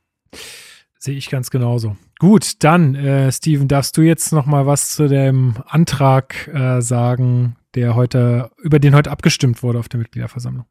sehe 0.98 1.16
ich 1.16 1.30
ganz 1.30 1.50
genauso. 1.50 1.96
Gut, 2.18 2.62
dann, 2.62 2.94
äh, 2.94 3.32
Steven, 3.32 3.68
darfst 3.68 3.96
du 3.96 4.02
jetzt 4.02 4.32
noch 4.32 4.46
mal 4.46 4.66
was 4.66 4.90
zu 4.90 5.08
dem 5.08 5.54
Antrag 5.66 6.48
äh, 6.48 6.82
sagen, 6.82 7.56
der 7.74 7.94
heute, 7.94 8.50
über 8.58 8.78
den 8.78 8.94
heute 8.94 9.10
abgestimmt 9.10 9.62
wurde 9.62 9.78
auf 9.78 9.88
der 9.88 10.00
Mitgliederversammlung? 10.00 10.66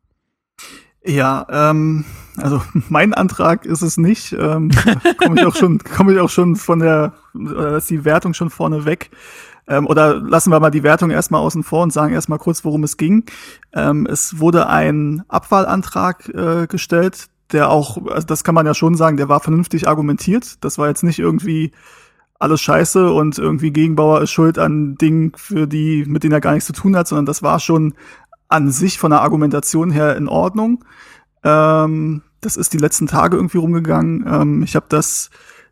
Ja, 1.04 1.47
ähm, 1.50 2.06
also 2.38 2.62
mein 2.89 3.14
Antrag 3.14 3.66
ist 3.66 3.82
es 3.82 3.97
nicht. 3.97 4.34
Ähm, 4.34 4.70
komme 5.18 5.39
ich 5.39 5.45
auch 5.45 5.56
schon, 5.56 5.80
komme 5.80 6.14
ich 6.14 6.20
auch 6.20 6.30
schon 6.30 6.56
von 6.56 6.80
der, 6.80 7.14
oder 7.34 7.78
ist 7.78 7.89
die 7.89 8.06
Wertung 8.06 8.34
schon 8.34 8.50
vorne 8.50 8.86
weg. 8.86 9.10
Ähm, 9.70 9.88
oder 9.88 10.15
lassen 10.15 10.51
wir 10.51 10.59
mal 10.59 10.72
die 10.72 10.84
Wertung 10.84 11.11
erstmal 11.11 11.41
außen 11.41 11.63
vor 11.63 11.84
und 11.84 11.93
sagen 11.93 12.13
erstmal 12.13 12.39
kurz, 12.39 12.65
worum 12.65 12.84
es 12.84 12.97
ging. 12.97 13.24
Ähm, 13.72 14.07
es 14.07 14.39
wurde 14.39 14.67
ein 14.67 15.24
Abwahlantrag 15.30 16.28
äh, 16.30 16.67
gestellt, 16.67 17.28
der 17.51 17.70
auch, 17.70 18.05
also 18.07 18.28
das 18.28 18.43
kann 18.43 18.55
man 18.55 18.65
ja 18.65 18.74
schon 18.74 18.95
sagen, 18.95 19.17
der 19.17 19.30
war 19.30 19.39
vernünftig 19.39 19.88
argumentiert. 19.88 20.63
Das 20.63 20.78
war 20.78 20.88
jetzt 20.88 21.03
nicht 21.03 21.20
irgendwie 21.20 21.72
alles 22.39 22.61
scheiße 22.61 23.11
und 23.11 23.38
irgendwie 23.38 23.72
Gegenbauer 23.72 24.22
ist 24.22 24.32
schuld 24.32 24.57
an 24.57 24.95
Dingen, 24.95 25.34
für 25.36 25.67
die, 25.67 26.05
mit 26.07 26.24
denen 26.24 26.34
er 26.34 26.41
gar 26.41 26.53
nichts 26.53 26.67
zu 26.67 26.74
tun 26.74 26.95
hat, 26.95 27.07
sondern 27.07 27.26
das 27.26 27.43
war 27.43 27.59
schon 27.59 27.93
an 28.47 28.72
sich 28.72 28.97
von 28.97 29.11
der 29.11 29.22
Argumentation 29.22 29.91
her 29.91 30.15
in 30.15 30.28
Ordnung. 30.28 30.84
Ähm, 31.43 32.24
das 32.41 32.57
ist 32.57 32.74
die 32.74 32.78
letzten 32.78 33.07
Tage 33.07 33.36
irgendwie 33.36 33.57
rumgegangen. 33.57 34.26
Ähm, 34.28 34.63
ich 34.63 34.76
habe 34.76 34.86
das 34.89 35.30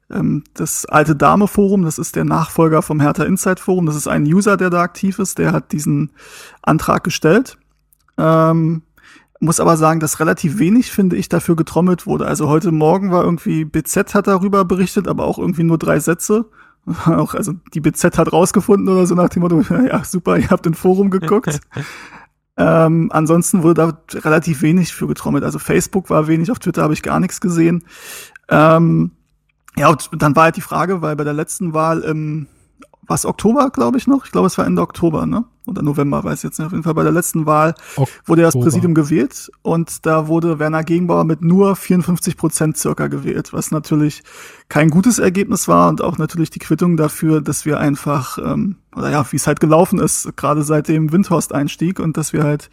das 0.09 0.85
alte 0.85 1.15
Dame 1.17 1.47
Forum, 1.47 1.83
das 1.83 1.97
ist 1.97 2.15
der 2.15 2.23
Nachfolger 2.23 2.81
vom 2.81 3.01
Hertha 3.01 3.23
Insight 3.23 3.59
Forum. 3.59 3.85
Das 3.85 3.95
ist 3.95 4.07
ein 4.07 4.23
User, 4.23 4.55
der 4.55 4.69
da 4.69 4.81
aktiv 4.81 5.19
ist, 5.19 5.37
der 5.37 5.51
hat 5.51 5.73
diesen 5.73 6.11
Antrag 6.61 7.03
gestellt. 7.03 7.57
Ähm, 8.17 8.83
muss 9.39 9.59
aber 9.59 9.77
sagen, 9.77 9.99
dass 9.99 10.19
relativ 10.19 10.59
wenig, 10.59 10.91
finde 10.91 11.15
ich, 11.15 11.29
dafür 11.29 11.55
getrommelt 11.55 12.07
wurde. 12.07 12.25
Also 12.25 12.47
heute 12.47 12.71
Morgen 12.71 13.11
war 13.11 13.23
irgendwie 13.23 13.65
BZ 13.65 14.15
hat 14.15 14.27
darüber 14.27 14.65
berichtet, 14.65 15.07
aber 15.07 15.25
auch 15.25 15.37
irgendwie 15.37 15.63
nur 15.63 15.77
drei 15.77 15.99
Sätze. 15.99 16.45
auch, 17.05 17.35
also 17.35 17.53
die 17.73 17.81
BZ 17.81 18.17
hat 18.17 18.31
rausgefunden 18.31 18.87
oder 18.87 19.05
so 19.05 19.13
nach 19.13 19.29
dem 19.29 19.41
Motto, 19.41 19.61
ja 19.87 20.03
super, 20.03 20.37
ihr 20.37 20.49
habt 20.49 20.65
im 20.65 20.73
Forum 20.73 21.09
geguckt. 21.09 21.59
ähm, 22.57 23.09
ansonsten 23.11 23.61
wurde 23.61 23.73
da 24.11 24.19
relativ 24.19 24.61
wenig 24.61 24.93
für 24.93 25.07
getrommelt. 25.07 25.43
Also 25.43 25.59
Facebook 25.59 26.09
war 26.09 26.27
wenig, 26.27 26.49
auf 26.49 26.59
Twitter 26.59 26.81
habe 26.81 26.93
ich 26.93 27.03
gar 27.03 27.19
nichts 27.19 27.41
gesehen. 27.41 27.83
Ähm, 28.49 29.11
ja, 29.77 29.89
und 29.89 30.21
dann 30.21 30.35
war 30.35 30.45
halt 30.45 30.57
die 30.57 30.61
Frage, 30.61 31.01
weil 31.01 31.15
bei 31.15 31.23
der 31.23 31.33
letzten 31.33 31.73
Wahl 31.73 32.01
im, 32.01 32.47
was 33.07 33.25
Oktober, 33.25 33.69
glaube 33.69 33.97
ich 33.97 34.07
noch? 34.07 34.25
Ich 34.25 34.31
glaube, 34.31 34.47
es 34.47 34.57
war 34.57 34.65
Ende 34.65 34.81
Oktober, 34.81 35.25
ne? 35.25 35.45
Oder 35.67 35.81
November, 35.81 36.23
weiß 36.23 36.39
ich 36.39 36.43
jetzt 36.43 36.59
nicht. 36.59 36.65
Auf 36.65 36.71
jeden 36.71 36.83
Fall 36.83 36.93
bei 36.93 37.03
der 37.03 37.11
letzten 37.11 37.45
Wahl 37.45 37.75
Oktober. 37.95 38.09
wurde 38.25 38.41
ja 38.41 38.47
das 38.47 38.59
Präsidium 38.59 38.93
gewählt 38.93 39.51
und 39.61 40.05
da 40.05 40.27
wurde 40.27 40.59
Werner 40.59 40.83
Gegenbauer 40.83 41.25
mit 41.25 41.41
nur 41.41 41.75
54 41.75 42.37
Prozent 42.37 42.77
circa 42.77 43.07
gewählt, 43.07 43.53
was 43.53 43.71
natürlich 43.71 44.23
kein 44.69 44.89
gutes 44.89 45.19
Ergebnis 45.19 45.67
war 45.67 45.89
und 45.89 46.01
auch 46.01 46.17
natürlich 46.17 46.49
die 46.49 46.59
Quittung 46.59 46.95
dafür, 46.95 47.41
dass 47.41 47.65
wir 47.65 47.79
einfach, 47.79 48.37
ähm, 48.37 48.77
oder 48.95 49.09
ja, 49.09 49.25
wie 49.31 49.35
es 49.35 49.47
halt 49.47 49.59
gelaufen 49.59 49.99
ist, 49.99 50.35
gerade 50.37 50.63
seit 50.63 50.87
dem 50.87 51.11
Windhorst-Einstieg 51.11 51.99
und 51.99 52.17
dass 52.17 52.33
wir 52.33 52.43
halt 52.43 52.69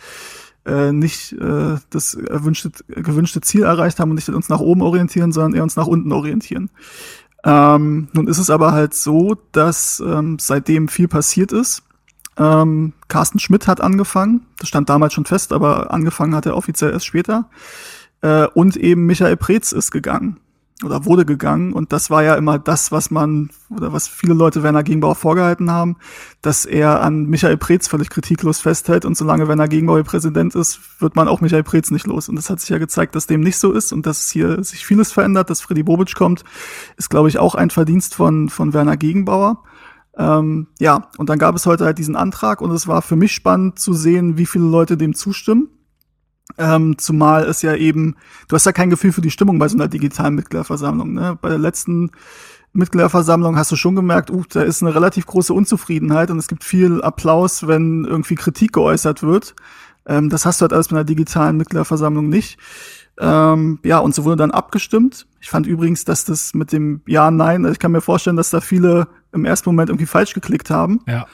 äh, 0.66 0.92
nicht 0.92 1.32
äh, 1.32 1.76
das 1.90 2.14
erwünschte, 2.14 2.70
gewünschte 2.88 3.40
Ziel 3.40 3.62
erreicht 3.62 4.00
haben 4.00 4.10
und 4.10 4.16
nicht 4.16 4.28
uns 4.28 4.48
nach 4.48 4.60
oben 4.60 4.82
orientieren, 4.82 5.32
sondern 5.32 5.54
eher 5.54 5.62
uns 5.62 5.76
nach 5.76 5.86
unten 5.86 6.12
orientieren. 6.12 6.70
Ähm, 7.44 8.08
nun 8.12 8.26
ist 8.26 8.38
es 8.38 8.50
aber 8.50 8.72
halt 8.72 8.94
so, 8.94 9.36
dass 9.52 10.02
ähm, 10.04 10.38
seitdem 10.40 10.88
viel 10.88 11.08
passiert 11.08 11.52
ist. 11.52 11.82
Ähm, 12.36 12.94
Carsten 13.08 13.38
Schmidt 13.38 13.66
hat 13.66 13.80
angefangen, 13.80 14.46
das 14.58 14.68
stand 14.68 14.88
damals 14.88 15.12
schon 15.12 15.26
fest, 15.26 15.52
aber 15.52 15.92
angefangen 15.92 16.34
hat 16.34 16.46
er 16.46 16.56
offiziell 16.56 16.92
erst 16.92 17.06
später. 17.06 17.50
Äh, 18.22 18.46
und 18.54 18.76
eben 18.76 19.06
Michael 19.06 19.36
Preetz 19.36 19.72
ist 19.72 19.90
gegangen 19.90 20.40
oder 20.82 21.04
wurde 21.04 21.24
gegangen. 21.24 21.72
Und 21.72 21.92
das 21.92 22.10
war 22.10 22.24
ja 22.24 22.34
immer 22.34 22.58
das, 22.58 22.90
was 22.90 23.10
man 23.10 23.50
oder 23.70 23.92
was 23.92 24.08
viele 24.08 24.34
Leute 24.34 24.62
Werner 24.62 24.82
Gegenbauer 24.82 25.14
vorgehalten 25.14 25.70
haben, 25.70 25.96
dass 26.42 26.64
er 26.66 27.00
an 27.00 27.26
Michael 27.26 27.56
Preetz 27.56 27.86
völlig 27.86 28.10
kritiklos 28.10 28.60
festhält. 28.60 29.04
Und 29.04 29.16
solange 29.16 29.46
Werner 29.46 29.68
Gegenbauer 29.68 30.02
Präsident 30.02 30.54
ist, 30.56 30.80
wird 31.00 31.14
man 31.14 31.28
auch 31.28 31.40
Michael 31.40 31.62
Preetz 31.62 31.90
nicht 31.90 32.06
los. 32.06 32.28
Und 32.28 32.36
das 32.36 32.50
hat 32.50 32.60
sich 32.60 32.70
ja 32.70 32.78
gezeigt, 32.78 33.14
dass 33.14 33.28
dem 33.28 33.40
nicht 33.40 33.58
so 33.58 33.72
ist 33.72 33.92
und 33.92 34.04
dass 34.04 34.30
hier 34.30 34.64
sich 34.64 34.84
vieles 34.84 35.12
verändert, 35.12 35.48
dass 35.48 35.60
Freddy 35.60 35.84
Bobic 35.84 36.14
kommt, 36.16 36.42
ist, 36.96 37.08
glaube 37.08 37.28
ich, 37.28 37.38
auch 37.38 37.54
ein 37.54 37.70
Verdienst 37.70 38.14
von, 38.16 38.48
von 38.48 38.72
Werner 38.72 38.96
Gegenbauer. 38.96 39.62
Ähm, 40.16 40.68
ja, 40.80 41.08
und 41.18 41.28
dann 41.28 41.38
gab 41.38 41.54
es 41.54 41.66
heute 41.66 41.84
halt 41.84 41.98
diesen 41.98 42.16
Antrag 42.16 42.60
und 42.60 42.70
es 42.70 42.86
war 42.86 43.02
für 43.02 43.16
mich 43.16 43.32
spannend 43.32 43.78
zu 43.78 43.94
sehen, 43.94 44.38
wie 44.38 44.46
viele 44.46 44.64
Leute 44.64 44.96
dem 44.96 45.14
zustimmen. 45.14 45.68
Ähm, 46.58 46.98
zumal 46.98 47.44
es 47.44 47.62
ja 47.62 47.74
eben, 47.74 48.16
du 48.48 48.54
hast 48.54 48.66
ja 48.66 48.72
kein 48.72 48.90
Gefühl 48.90 49.12
für 49.12 49.22
die 49.22 49.30
Stimmung 49.30 49.58
bei 49.58 49.68
so 49.68 49.76
einer 49.76 49.88
digitalen 49.88 50.34
Mitgliederversammlung. 50.34 51.12
Ne? 51.14 51.38
Bei 51.40 51.48
der 51.48 51.58
letzten 51.58 52.10
Mitgliederversammlung 52.74 53.56
hast 53.56 53.72
du 53.72 53.76
schon 53.76 53.94
gemerkt, 53.96 54.30
uh, 54.30 54.42
da 54.50 54.62
ist 54.62 54.82
eine 54.82 54.94
relativ 54.94 55.26
große 55.26 55.54
Unzufriedenheit 55.54 56.30
und 56.30 56.38
es 56.38 56.48
gibt 56.48 56.64
viel 56.64 57.02
Applaus, 57.02 57.66
wenn 57.66 58.04
irgendwie 58.04 58.34
Kritik 58.34 58.72
geäußert 58.72 59.22
wird. 59.22 59.54
Ähm, 60.06 60.28
das 60.28 60.44
hast 60.44 60.60
du 60.60 60.64
halt 60.64 60.72
alles 60.72 60.88
bei 60.88 60.96
einer 60.96 61.04
digitalen 61.04 61.56
Mitgliederversammlung 61.56 62.28
nicht. 62.28 62.58
Ähm, 63.18 63.78
ja, 63.84 63.98
und 63.98 64.14
so 64.14 64.24
wurde 64.24 64.36
dann 64.36 64.50
abgestimmt. 64.50 65.26
Ich 65.40 65.50
fand 65.50 65.66
übrigens, 65.66 66.04
dass 66.04 66.24
das 66.24 66.52
mit 66.52 66.72
dem 66.72 67.00
Ja, 67.06 67.30
Nein, 67.30 67.64
ich 67.64 67.78
kann 67.78 67.92
mir 67.92 68.00
vorstellen, 68.00 68.36
dass 68.36 68.50
da 68.50 68.60
viele 68.60 69.06
im 69.32 69.44
ersten 69.44 69.68
Moment 69.68 69.90
irgendwie 69.90 70.06
falsch 70.06 70.34
geklickt 70.34 70.70
haben. 70.70 71.00
Ja. 71.06 71.26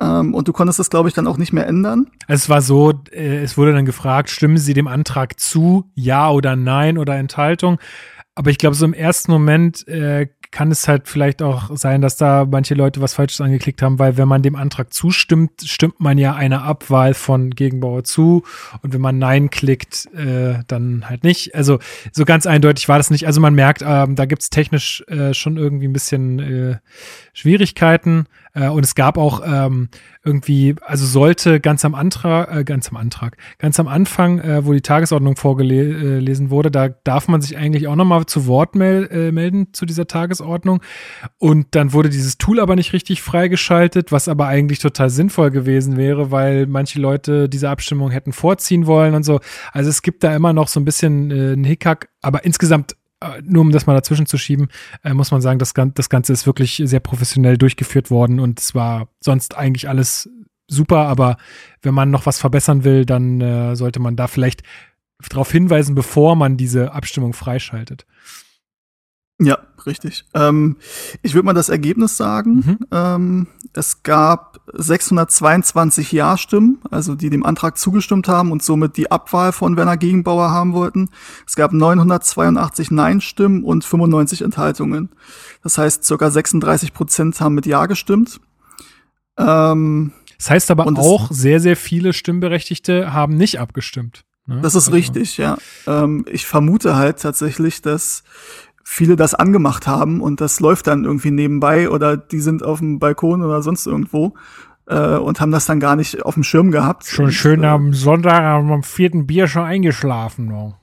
Ähm, 0.00 0.34
und 0.34 0.48
du 0.48 0.52
konntest 0.52 0.78
das, 0.78 0.90
glaube 0.90 1.08
ich, 1.08 1.14
dann 1.14 1.26
auch 1.26 1.36
nicht 1.36 1.52
mehr 1.52 1.66
ändern. 1.66 2.06
Es 2.26 2.48
war 2.48 2.62
so, 2.62 2.92
äh, 3.12 3.38
es 3.38 3.56
wurde 3.58 3.72
dann 3.72 3.84
gefragt, 3.84 4.30
stimmen 4.30 4.56
Sie 4.56 4.74
dem 4.74 4.88
Antrag 4.88 5.38
zu, 5.38 5.90
ja 5.94 6.30
oder 6.30 6.56
nein 6.56 6.98
oder 6.98 7.16
Enthaltung. 7.16 7.78
Aber 8.34 8.50
ich 8.50 8.58
glaube, 8.58 8.76
so 8.76 8.84
im 8.86 8.94
ersten 8.94 9.32
Moment 9.32 9.86
äh, 9.88 10.28
kann 10.50 10.70
es 10.70 10.88
halt 10.88 11.08
vielleicht 11.08 11.42
auch 11.42 11.76
sein, 11.76 12.00
dass 12.00 12.16
da 12.16 12.44
manche 12.44 12.74
Leute 12.74 13.00
was 13.00 13.14
Falsches 13.14 13.40
angeklickt 13.40 13.82
haben, 13.82 13.98
weil 13.98 14.16
wenn 14.16 14.26
man 14.26 14.42
dem 14.42 14.56
Antrag 14.56 14.92
zustimmt, 14.92 15.62
stimmt 15.64 16.00
man 16.00 16.18
ja 16.18 16.34
eine 16.34 16.62
Abwahl 16.62 17.14
von 17.14 17.50
Gegenbauer 17.50 18.02
zu 18.02 18.42
und 18.82 18.92
wenn 18.92 19.00
man 19.00 19.18
Nein 19.18 19.50
klickt, 19.50 20.08
äh, 20.14 20.58
dann 20.66 21.08
halt 21.08 21.22
nicht. 21.22 21.54
Also 21.54 21.78
so 22.12 22.24
ganz 22.24 22.46
eindeutig 22.46 22.88
war 22.88 22.98
das 22.98 23.10
nicht. 23.10 23.26
Also 23.26 23.40
man 23.40 23.54
merkt, 23.54 23.82
ähm, 23.86 24.16
da 24.16 24.24
gibt's 24.24 24.50
technisch 24.50 25.04
äh, 25.06 25.34
schon 25.34 25.56
irgendwie 25.56 25.86
ein 25.86 25.92
bisschen 25.92 26.38
äh, 26.38 26.78
Schwierigkeiten. 27.32 28.26
Äh, 28.54 28.68
und 28.68 28.84
es 28.84 28.94
gab 28.94 29.18
auch 29.18 29.42
ähm, 29.44 29.88
irgendwie, 30.24 30.74
also 30.82 31.06
sollte 31.06 31.60
ganz 31.60 31.84
am 31.84 31.94
Antrag, 31.94 32.54
äh, 32.54 32.64
ganz 32.64 32.88
am 32.88 32.96
Antrag, 32.96 33.36
ganz 33.58 33.78
am 33.80 33.88
Anfang, 33.88 34.38
äh, 34.40 34.64
wo 34.66 34.72
die 34.72 34.80
Tagesordnung 34.80 35.36
vorgelesen 35.36 36.46
äh, 36.46 36.50
wurde, 36.50 36.70
da 36.70 36.88
darf 36.88 37.28
man 37.28 37.40
sich 37.40 37.56
eigentlich 37.56 37.88
auch 37.88 37.96
nochmal 37.96 38.26
zu 38.26 38.46
Wort 38.46 38.74
mel 38.74 39.08
äh, 39.10 39.32
melden 39.32 39.72
zu 39.72 39.86
dieser 39.86 40.06
Tagesordnung. 40.06 40.82
Und 41.38 41.74
dann 41.74 41.92
wurde 41.92 42.10
dieses 42.10 42.38
Tool 42.38 42.60
aber 42.60 42.76
nicht 42.76 42.92
richtig 42.92 43.22
freigeschaltet, 43.22 44.12
was 44.12 44.28
aber 44.28 44.46
eigentlich 44.46 44.78
total 44.78 45.10
sinnvoll 45.10 45.50
gewesen 45.50 45.96
wäre, 45.96 46.30
weil 46.30 46.66
manche 46.66 47.00
Leute 47.00 47.48
diese 47.48 47.70
Abstimmung 47.70 48.10
hätten 48.10 48.32
vorziehen 48.32 48.86
wollen 48.86 49.14
und 49.14 49.24
so. 49.24 49.40
Also 49.72 49.90
es 49.90 50.02
gibt 50.02 50.24
da 50.24 50.34
immer 50.34 50.52
noch 50.52 50.68
so 50.68 50.80
ein 50.80 50.84
bisschen 50.84 51.30
einen 51.32 51.64
Hickhack, 51.64 52.08
aber 52.20 52.44
insgesamt 52.44 52.96
nur 53.42 53.62
um 53.62 53.72
das 53.72 53.86
mal 53.86 53.94
dazwischen 53.94 54.26
zu 54.26 54.38
schieben, 54.38 54.68
äh, 55.04 55.14
muss 55.14 55.30
man 55.30 55.40
sagen, 55.40 55.58
das, 55.58 55.74
das 55.74 56.08
Ganze 56.08 56.32
ist 56.32 56.46
wirklich 56.46 56.82
sehr 56.84 57.00
professionell 57.00 57.58
durchgeführt 57.58 58.10
worden 58.10 58.40
und 58.40 58.60
es 58.60 58.74
war 58.74 59.08
sonst 59.20 59.56
eigentlich 59.56 59.88
alles 59.88 60.28
super, 60.68 61.06
aber 61.06 61.36
wenn 61.82 61.94
man 61.94 62.10
noch 62.10 62.26
was 62.26 62.38
verbessern 62.38 62.84
will, 62.84 63.04
dann 63.04 63.40
äh, 63.40 63.76
sollte 63.76 64.00
man 64.00 64.16
da 64.16 64.26
vielleicht 64.26 64.62
darauf 65.28 65.50
hinweisen, 65.52 65.94
bevor 65.94 66.36
man 66.36 66.56
diese 66.56 66.92
Abstimmung 66.92 67.34
freischaltet. 67.34 68.06
Ja, 69.42 69.58
richtig. 69.86 70.26
Ähm, 70.34 70.76
ich 71.22 71.32
würde 71.34 71.46
mal 71.46 71.54
das 71.54 71.70
Ergebnis 71.70 72.16
sagen. 72.18 72.56
Mhm. 72.56 72.78
Ähm, 72.92 73.46
es 73.72 74.02
gab 74.02 74.60
622 74.74 76.12
Ja-Stimmen, 76.12 76.78
also 76.90 77.14
die 77.14 77.30
dem 77.30 77.44
Antrag 77.46 77.78
zugestimmt 77.78 78.28
haben 78.28 78.52
und 78.52 78.62
somit 78.62 78.96
die 78.98 79.10
Abwahl 79.10 79.52
von 79.52 79.76
Werner 79.78 79.96
Gegenbauer 79.96 80.50
haben 80.50 80.74
wollten. 80.74 81.08
Es 81.46 81.56
gab 81.56 81.72
982 81.72 82.90
Nein-Stimmen 82.90 83.64
und 83.64 83.84
95 83.84 84.42
Enthaltungen. 84.42 85.08
Das 85.62 85.78
heißt, 85.78 86.04
circa 86.04 86.30
36 86.30 86.92
Prozent 86.92 87.40
haben 87.40 87.54
mit 87.54 87.64
Ja 87.66 87.86
gestimmt. 87.86 88.40
Ähm, 89.38 90.12
das 90.36 90.50
heißt 90.50 90.70
aber 90.70 90.86
auch, 90.98 91.30
sehr, 91.30 91.60
sehr 91.60 91.76
viele 91.76 92.12
Stimmberechtigte 92.12 93.12
haben 93.12 93.36
nicht 93.36 93.60
abgestimmt. 93.60 94.24
Ne? 94.46 94.60
Das 94.62 94.74
ist 94.74 94.84
Also- 94.88 94.92
richtig, 94.92 95.36
ja. 95.36 95.58
Ähm, 95.86 96.24
ich 96.30 96.46
vermute 96.46 96.96
halt 96.96 97.20
tatsächlich, 97.20 97.82
dass 97.82 98.22
viele 98.92 99.14
das 99.14 99.34
angemacht 99.34 99.86
haben 99.86 100.20
und 100.20 100.40
das 100.40 100.58
läuft 100.58 100.88
dann 100.88 101.04
irgendwie 101.04 101.30
nebenbei 101.30 101.88
oder 101.88 102.16
die 102.16 102.40
sind 102.40 102.64
auf 102.64 102.80
dem 102.80 102.98
Balkon 102.98 103.40
oder 103.40 103.62
sonst 103.62 103.86
irgendwo 103.86 104.34
äh, 104.86 105.16
und 105.16 105.40
haben 105.40 105.52
das 105.52 105.64
dann 105.64 105.78
gar 105.78 105.94
nicht 105.94 106.24
auf 106.24 106.34
dem 106.34 106.42
Schirm 106.42 106.72
gehabt. 106.72 107.06
Schon 107.06 107.26
und, 107.26 107.30
schön 107.30 107.62
äh, 107.62 107.68
am 107.68 107.92
Sonntag 107.92 108.42
am 108.42 108.82
vierten 108.82 109.28
Bier 109.28 109.46
schon 109.46 109.62
eingeschlafen. 109.62 110.48
No. 110.48 110.74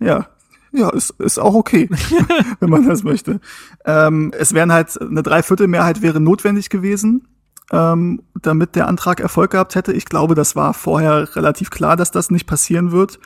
Ja, 0.00 0.26
ja, 0.72 0.90
ist, 0.90 1.10
ist 1.20 1.38
auch 1.38 1.54
okay, 1.54 1.88
wenn 2.58 2.68
man 2.68 2.84
das 2.84 3.04
möchte. 3.04 3.40
Ähm, 3.84 4.32
es 4.36 4.54
wären 4.54 4.72
halt 4.72 5.00
eine 5.00 5.22
Dreiviertelmehrheit 5.22 6.02
wäre 6.02 6.18
notwendig 6.18 6.68
gewesen, 6.68 7.28
ähm, 7.70 8.22
damit 8.34 8.74
der 8.74 8.88
Antrag 8.88 9.20
Erfolg 9.20 9.52
gehabt 9.52 9.76
hätte. 9.76 9.92
Ich 9.92 10.06
glaube, 10.06 10.34
das 10.34 10.56
war 10.56 10.74
vorher 10.74 11.36
relativ 11.36 11.70
klar, 11.70 11.94
dass 11.94 12.10
das 12.10 12.32
nicht 12.32 12.48
passieren 12.48 12.90
wird. 12.90 13.20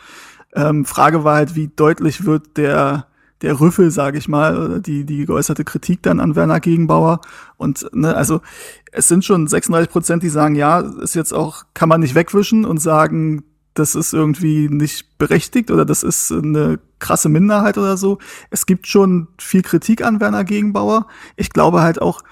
Ähm, 0.55 0.85
Frage 0.85 1.25
war 1.25 1.37
halt, 1.37 1.55
wie 1.55 1.69
deutlich 1.69 2.27
wird 2.27 2.59
der 2.59 3.07
der 3.43 3.61
Rüffel, 3.61 3.91
sage 3.91 4.19
ich 4.19 4.29
mal, 4.29 4.81
die 4.81 5.05
die 5.05 5.27
geäußerte 5.27 5.65
Kritik 5.65 6.03
dann 6.03 6.21
an 6.21 6.37
Werner 6.37 6.61
Gegenbauer 6.61 7.21
und 7.57 7.87
ne, 7.93 8.15
also 8.17 8.41
es 8.93 9.09
sind 9.09 9.25
schon 9.25 9.47
36 9.47 9.91
Prozent, 9.91 10.23
die 10.23 10.29
sagen, 10.29 10.55
ja, 10.55 10.81
ist 10.81 11.15
jetzt 11.15 11.33
auch 11.33 11.65
kann 11.75 11.89
man 11.89 12.01
nicht 12.01 12.15
wegwischen 12.15 12.65
und 12.65 12.79
sagen, 12.79 13.45
das 13.75 13.95
ist 13.95 14.15
irgendwie 14.15 14.69
nicht 14.71 15.19
berechtigt 15.19 15.71
oder 15.71 15.85
das 15.85 16.03
ist 16.03 16.33
eine 16.33 16.79
krasse 16.99 17.29
Minderheit 17.29 17.77
oder 17.77 17.97
so. 17.97 18.19
Es 18.51 18.65
gibt 18.65 18.87
schon 18.87 19.29
viel 19.39 19.63
Kritik 19.63 20.03
an 20.03 20.19
Werner 20.19 20.45
Gegenbauer. 20.45 21.07
Ich 21.37 21.51
glaube 21.51 21.83
halt 21.83 22.01
auch, 22.01 22.23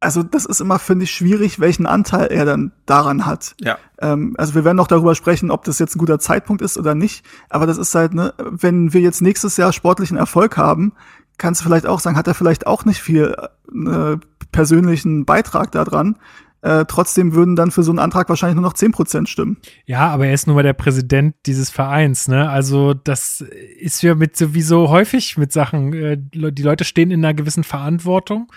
also 0.00 0.22
das 0.22 0.44
ist 0.44 0.60
immer, 0.60 0.78
finde 0.78 1.04
ich, 1.04 1.10
schwierig, 1.10 1.60
welchen 1.60 1.86
Anteil 1.86 2.26
er 2.26 2.44
dann 2.44 2.72
daran 2.86 3.26
hat. 3.26 3.54
Ja. 3.60 3.78
Ähm, 4.00 4.34
also 4.38 4.54
wir 4.54 4.64
werden 4.64 4.76
noch 4.76 4.86
darüber 4.86 5.14
sprechen, 5.14 5.50
ob 5.50 5.64
das 5.64 5.78
jetzt 5.78 5.96
ein 5.96 5.98
guter 5.98 6.18
Zeitpunkt 6.18 6.62
ist 6.62 6.78
oder 6.78 6.94
nicht. 6.94 7.24
Aber 7.48 7.66
das 7.66 7.78
ist 7.78 7.94
halt, 7.94 8.14
ne, 8.14 8.32
wenn 8.38 8.92
wir 8.92 9.00
jetzt 9.00 9.22
nächstes 9.22 9.56
Jahr 9.56 9.72
sportlichen 9.72 10.16
Erfolg 10.16 10.56
haben, 10.56 10.92
kannst 11.36 11.60
du 11.60 11.64
vielleicht 11.64 11.86
auch 11.86 12.00
sagen, 12.00 12.16
hat 12.16 12.28
er 12.28 12.34
vielleicht 12.34 12.66
auch 12.66 12.84
nicht 12.84 13.00
viel 13.00 13.34
äh, 13.72 14.16
persönlichen 14.52 15.24
Beitrag 15.24 15.72
daran. 15.72 16.16
Äh, 16.60 16.86
trotzdem 16.86 17.34
würden 17.34 17.54
dann 17.54 17.70
für 17.70 17.84
so 17.84 17.92
einen 17.92 18.00
Antrag 18.00 18.28
wahrscheinlich 18.28 18.56
nur 18.56 18.64
noch 18.64 18.74
10% 18.74 19.28
stimmen. 19.28 19.58
Ja, 19.86 20.08
aber 20.08 20.26
er 20.26 20.34
ist 20.34 20.48
nun 20.48 20.56
mal 20.56 20.64
der 20.64 20.72
Präsident 20.72 21.36
dieses 21.46 21.70
Vereins, 21.70 22.26
ne? 22.26 22.50
Also 22.50 22.94
das 22.94 23.44
ist 23.78 24.02
ja 24.02 24.16
mit 24.16 24.36
sowieso 24.36 24.88
häufig 24.88 25.38
mit 25.38 25.52
Sachen. 25.52 25.92
Äh, 25.92 26.18
die 26.18 26.62
Leute 26.62 26.84
stehen 26.84 27.12
in 27.12 27.24
einer 27.24 27.34
gewissen 27.34 27.62
Verantwortung 27.62 28.50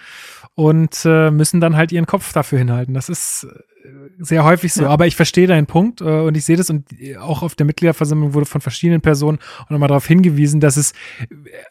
und 0.55 1.05
äh, 1.05 1.31
müssen 1.31 1.61
dann 1.61 1.75
halt 1.75 1.91
ihren 1.91 2.05
Kopf 2.05 2.33
dafür 2.33 2.59
hinhalten. 2.59 2.93
Das 2.93 3.09
ist 3.09 3.47
äh, 3.83 3.89
sehr 4.19 4.43
häufig 4.43 4.73
so. 4.73 4.83
Ja. 4.83 4.89
Aber 4.89 5.07
ich 5.07 5.15
verstehe 5.15 5.47
deinen 5.47 5.67
Punkt 5.67 6.01
äh, 6.01 6.03
und 6.03 6.35
ich 6.35 6.45
sehe 6.45 6.57
das 6.57 6.69
und 6.69 6.87
auch 7.19 7.41
auf 7.41 7.55
der 7.55 7.65
Mitgliederversammlung 7.65 8.33
wurde 8.33 8.45
von 8.45 8.61
verschiedenen 8.61 9.01
Personen 9.01 9.39
auch 9.65 9.69
nochmal 9.69 9.89
darauf 9.89 10.07
hingewiesen, 10.07 10.59
dass 10.59 10.77
es 10.77 10.93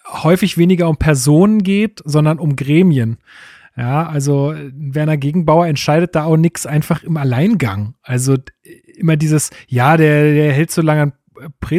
häufig 0.07 0.59
weniger 0.59 0.89
um 0.89 0.97
Personen 0.97 1.63
geht, 1.63 2.01
sondern 2.05 2.39
um 2.39 2.57
Gremien. 2.57 3.19
Ja, 3.77 4.09
also 4.09 4.53
äh, 4.53 4.71
Werner 4.75 5.17
Gegenbauer 5.17 5.67
entscheidet 5.67 6.15
da 6.15 6.25
auch 6.25 6.37
nichts 6.37 6.67
einfach 6.67 7.03
im 7.03 7.17
Alleingang. 7.17 7.95
Also 8.03 8.35
äh, 8.35 8.71
immer 8.99 9.17
dieses, 9.17 9.51
ja, 9.69 9.97
der, 9.97 10.35
der 10.35 10.53
hält 10.53 10.71
so 10.71 10.83
lange 10.83 11.13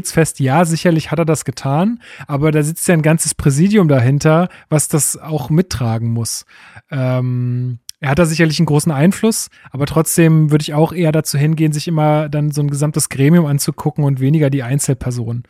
fest, 0.04 0.40
ja, 0.40 0.66
sicherlich 0.66 1.12
hat 1.12 1.20
er 1.20 1.26
das 1.26 1.46
getan, 1.46 2.00
aber 2.28 2.52
da 2.52 2.64
sitzt 2.64 2.88
ja 2.88 2.94
ein 2.94 3.02
ganzes 3.02 3.36
Präsidium 3.36 3.88
dahinter, 3.88 4.50
was 4.70 4.88
das 4.88 5.18
auch 5.18 5.50
mittragen 5.50 6.12
muss. 6.12 6.46
Ähm, 6.90 7.80
er 8.00 8.10
hat 8.10 8.20
da 8.20 8.26
sicherlich 8.26 8.60
einen 8.60 8.66
großen 8.66 8.92
Einfluss, 8.92 9.50
aber 9.70 9.86
trotzdem 9.86 10.50
würde 10.50 10.64
ich 10.64 10.74
auch 10.74 10.92
eher 10.92 11.12
dazu 11.12 11.38
hingehen, 11.38 11.72
sich 11.72 11.88
immer 11.88 12.30
dann 12.30 12.50
so 12.50 12.62
ein 12.62 12.70
gesamtes 12.70 13.10
Gremium 13.10 13.46
anzugucken 13.46 14.04
und 14.04 14.20
weniger 14.20 14.50
die 14.50 14.64
Einzelpersonen. 14.64 15.44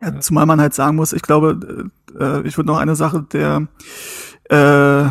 Ja, 0.00 0.18
zumal 0.20 0.46
man 0.46 0.60
halt 0.60 0.72
sagen 0.72 0.96
muss, 0.96 1.12
ich 1.12 1.22
glaube, 1.22 1.90
äh, 2.18 2.46
ich 2.46 2.56
würde 2.56 2.68
noch 2.68 2.78
eine 2.78 2.94
Sache, 2.94 3.26
der 3.32 3.66
äh, 4.48 5.10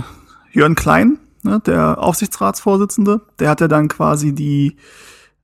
Jörn 0.52 0.76
Klein, 0.76 1.20
ne, 1.44 1.62
der 1.66 2.02
Aufsichtsratsvorsitzende, 2.02 3.22
der 3.40 3.50
hat 3.50 3.62
ja 3.62 3.68
dann 3.68 3.90
quasi 3.90 4.34
die 4.34 4.78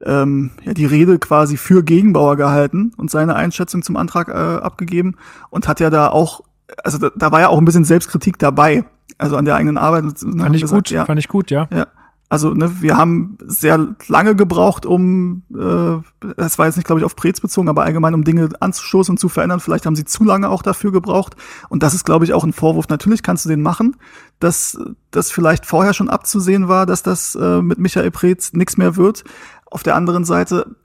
ähm, 0.05 0.51
ja, 0.63 0.73
die 0.73 0.85
Rede 0.85 1.19
quasi 1.19 1.57
für 1.57 1.83
Gegenbauer 1.83 2.35
gehalten 2.35 2.91
und 2.97 3.09
seine 3.11 3.35
Einschätzung 3.35 3.81
zum 3.81 3.97
Antrag 3.97 4.29
äh, 4.29 4.31
abgegeben 4.31 5.15
und 5.49 5.67
hat 5.67 5.79
ja 5.79 5.89
da 5.89 6.09
auch, 6.09 6.41
also 6.83 6.97
da, 6.97 7.11
da 7.15 7.31
war 7.31 7.41
ja 7.41 7.49
auch 7.49 7.57
ein 7.57 7.65
bisschen 7.65 7.85
Selbstkritik 7.85 8.37
dabei, 8.39 8.85
also 9.17 9.37
an 9.37 9.45
der 9.45 9.55
eigenen 9.55 9.77
Arbeit. 9.77 10.05
Hat 10.05 10.19
Fand 10.19 10.55
ich 10.55 10.61
gesagt, 10.61 10.87
gut, 10.87 10.91
ja, 10.91 11.05
fand 11.05 11.19
ich 11.19 11.27
gut, 11.27 11.51
ja. 11.51 11.67
ja. 11.71 11.87
Also 12.27 12.53
ne, 12.55 12.81
wir 12.81 12.97
haben 12.97 13.37
sehr 13.45 13.95
lange 14.07 14.35
gebraucht, 14.35 14.87
um, 14.87 15.43
äh, 15.53 16.33
das 16.37 16.57
war 16.57 16.65
jetzt 16.65 16.75
nicht, 16.75 16.87
glaube 16.87 16.99
ich, 16.99 17.05
auf 17.05 17.15
Prez 17.15 17.39
bezogen, 17.39 17.69
aber 17.69 17.83
allgemein, 17.83 18.15
um 18.15 18.23
Dinge 18.23 18.49
anzustoßen 18.59 19.13
und 19.13 19.19
zu 19.19 19.29
verändern. 19.29 19.59
Vielleicht 19.59 19.85
haben 19.85 19.95
sie 19.95 20.05
zu 20.05 20.23
lange 20.23 20.49
auch 20.49 20.63
dafür 20.63 20.91
gebraucht. 20.91 21.35
Und 21.69 21.83
das 21.83 21.93
ist, 21.93 22.03
glaube 22.03 22.25
ich, 22.25 22.33
auch 22.33 22.43
ein 22.43 22.53
Vorwurf. 22.53 22.89
Natürlich 22.89 23.21
kannst 23.21 23.45
du 23.45 23.49
den 23.49 23.61
machen, 23.61 23.95
dass 24.39 24.77
das 25.11 25.31
vielleicht 25.31 25.67
vorher 25.67 25.93
schon 25.93 26.09
abzusehen 26.09 26.67
war, 26.67 26.87
dass 26.87 27.03
das 27.03 27.35
äh, 27.35 27.61
mit 27.61 27.77
Michael 27.77 28.09
Preetz 28.09 28.53
nichts 28.53 28.75
mehr 28.75 28.95
wird. 28.95 29.23
Auf 29.67 29.83
der 29.83 29.95
anderen 29.95 30.25
Seite, 30.25 30.75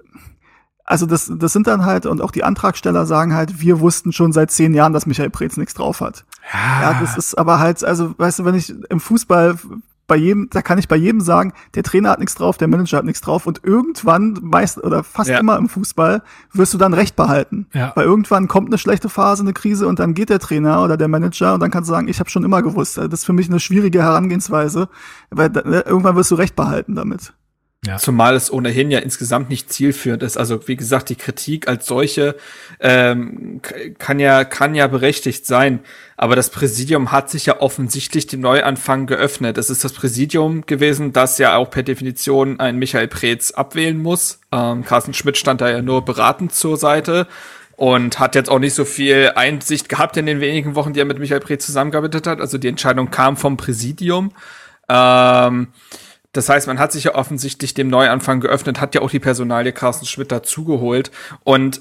also 0.84 1.06
das, 1.06 1.32
das 1.34 1.54
sind 1.54 1.66
dann 1.66 1.86
halt, 1.86 2.04
und 2.04 2.20
auch 2.20 2.32
die 2.32 2.44
Antragsteller 2.44 3.06
sagen 3.06 3.34
halt, 3.34 3.60
wir 3.60 3.80
wussten 3.80 4.12
schon 4.12 4.32
seit 4.32 4.50
zehn 4.50 4.74
Jahren, 4.74 4.92
dass 4.92 5.06
Michael 5.06 5.30
Preetz 5.30 5.56
nichts 5.56 5.72
drauf 5.72 6.00
hat. 6.00 6.24
Ja, 6.52 7.00
das 7.00 7.16
ist 7.16 7.38
aber 7.38 7.60
halt, 7.60 7.82
also, 7.82 8.12
weißt 8.18 8.40
du, 8.40 8.44
wenn 8.44 8.56
ich 8.56 8.74
im 8.90 9.00
Fußball 9.00 9.56
bei 10.10 10.16
jedem, 10.16 10.48
da 10.50 10.60
kann 10.60 10.76
ich 10.76 10.88
bei 10.88 10.96
jedem 10.96 11.20
sagen, 11.20 11.52
der 11.76 11.84
Trainer 11.84 12.10
hat 12.10 12.18
nichts 12.18 12.34
drauf, 12.34 12.58
der 12.58 12.66
Manager 12.66 12.98
hat 12.98 13.04
nichts 13.04 13.20
drauf 13.20 13.46
und 13.46 13.60
irgendwann, 13.62 14.36
meist 14.42 14.82
oder 14.82 15.04
fast 15.04 15.30
Ja. 15.30 15.38
immer 15.38 15.56
im 15.56 15.68
Fußball, 15.68 16.22
wirst 16.52 16.74
du 16.74 16.78
dann 16.78 16.94
Recht 16.94 17.14
behalten. 17.14 17.66
Ja. 17.72 17.92
Weil 17.94 18.06
irgendwann 18.06 18.48
kommt 18.48 18.66
eine 18.66 18.78
schlechte 18.78 19.08
Phase, 19.08 19.44
eine 19.44 19.52
Krise 19.52 19.86
und 19.86 20.00
dann 20.00 20.14
geht 20.14 20.28
der 20.28 20.40
Trainer 20.40 20.82
oder 20.82 20.96
der 20.96 21.06
Manager 21.06 21.54
und 21.54 21.60
dann 21.60 21.70
kannst 21.70 21.88
du 21.88 21.92
sagen, 21.94 22.08
ich 22.08 22.18
habe 22.18 22.28
schon 22.28 22.42
immer 22.42 22.60
gewusst. 22.60 22.98
Das 22.98 23.06
ist 23.06 23.24
für 23.24 23.32
mich 23.32 23.48
eine 23.48 23.60
schwierige 23.60 24.02
Herangehensweise, 24.02 24.88
weil 25.30 25.48
da, 25.48 25.62
ne, 25.62 25.84
irgendwann 25.86 26.16
wirst 26.16 26.32
du 26.32 26.34
Recht 26.34 26.56
behalten 26.56 26.96
damit. 26.96 27.32
Zumal 27.98 28.34
es 28.34 28.52
ohnehin 28.52 28.90
ja 28.90 28.98
insgesamt 28.98 29.48
nicht 29.48 29.72
zielführend 29.72 30.22
ist. 30.22 30.36
Also 30.36 30.68
wie 30.68 30.76
gesagt, 30.76 31.08
die 31.08 31.16
Kritik 31.16 31.66
als 31.66 31.86
solche 31.86 32.36
ähm, 32.78 33.62
kann 33.98 34.20
ja 34.20 34.44
kann 34.44 34.74
ja 34.74 34.86
berechtigt 34.86 35.46
sein. 35.46 35.80
Aber 36.18 36.36
das 36.36 36.50
Präsidium 36.50 37.10
hat 37.10 37.30
sich 37.30 37.46
ja 37.46 37.60
offensichtlich 37.60 38.26
dem 38.26 38.42
Neuanfang 38.42 39.06
geöffnet. 39.06 39.56
Es 39.56 39.70
ist 39.70 39.82
das 39.82 39.94
Präsidium 39.94 40.66
gewesen, 40.66 41.14
das 41.14 41.38
ja 41.38 41.56
auch 41.56 41.70
per 41.70 41.82
Definition 41.82 42.60
einen 42.60 42.78
Michael 42.78 43.08
Preetz 43.08 43.50
abwählen 43.52 43.96
muss. 43.96 44.40
Ähm, 44.52 44.84
Carsten 44.84 45.14
Schmidt 45.14 45.38
stand 45.38 45.62
da 45.62 45.70
ja 45.70 45.80
nur 45.80 46.04
beratend 46.04 46.52
zur 46.52 46.76
Seite 46.76 47.28
und 47.76 48.18
hat 48.18 48.34
jetzt 48.34 48.50
auch 48.50 48.58
nicht 48.58 48.74
so 48.74 48.84
viel 48.84 49.32
Einsicht 49.36 49.88
gehabt 49.88 50.18
in 50.18 50.26
den 50.26 50.40
wenigen 50.40 50.74
Wochen, 50.74 50.92
die 50.92 51.00
er 51.00 51.06
mit 51.06 51.18
Michael 51.18 51.40
Preetz 51.40 51.64
zusammengearbeitet 51.64 52.26
hat. 52.26 52.42
Also 52.42 52.58
die 52.58 52.68
Entscheidung 52.68 53.10
kam 53.10 53.38
vom 53.38 53.56
Präsidium. 53.56 54.32
Ähm, 54.90 55.68
das 56.32 56.48
heißt, 56.48 56.66
man 56.66 56.78
hat 56.78 56.92
sich 56.92 57.04
ja 57.04 57.14
offensichtlich 57.14 57.74
dem 57.74 57.88
Neuanfang 57.88 58.40
geöffnet, 58.40 58.80
hat 58.80 58.94
ja 58.94 59.00
auch 59.00 59.10
die 59.10 59.18
Personalie 59.18 59.72
Carsten 59.72 60.06
Schmidt 60.06 60.30
dazugeholt. 60.30 61.10
Und 61.42 61.80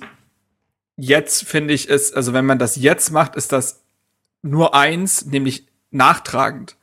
jetzt 0.95 1.43
finde 1.43 1.73
ich 1.73 1.89
es, 1.89 2.13
also 2.13 2.33
wenn 2.33 2.45
man 2.45 2.59
das 2.59 2.75
jetzt 2.75 3.11
macht, 3.11 3.35
ist 3.35 3.51
das 3.51 3.81
nur 4.41 4.73
eins, 4.73 5.25
nämlich 5.25 5.67
nachtragend. 5.91 6.77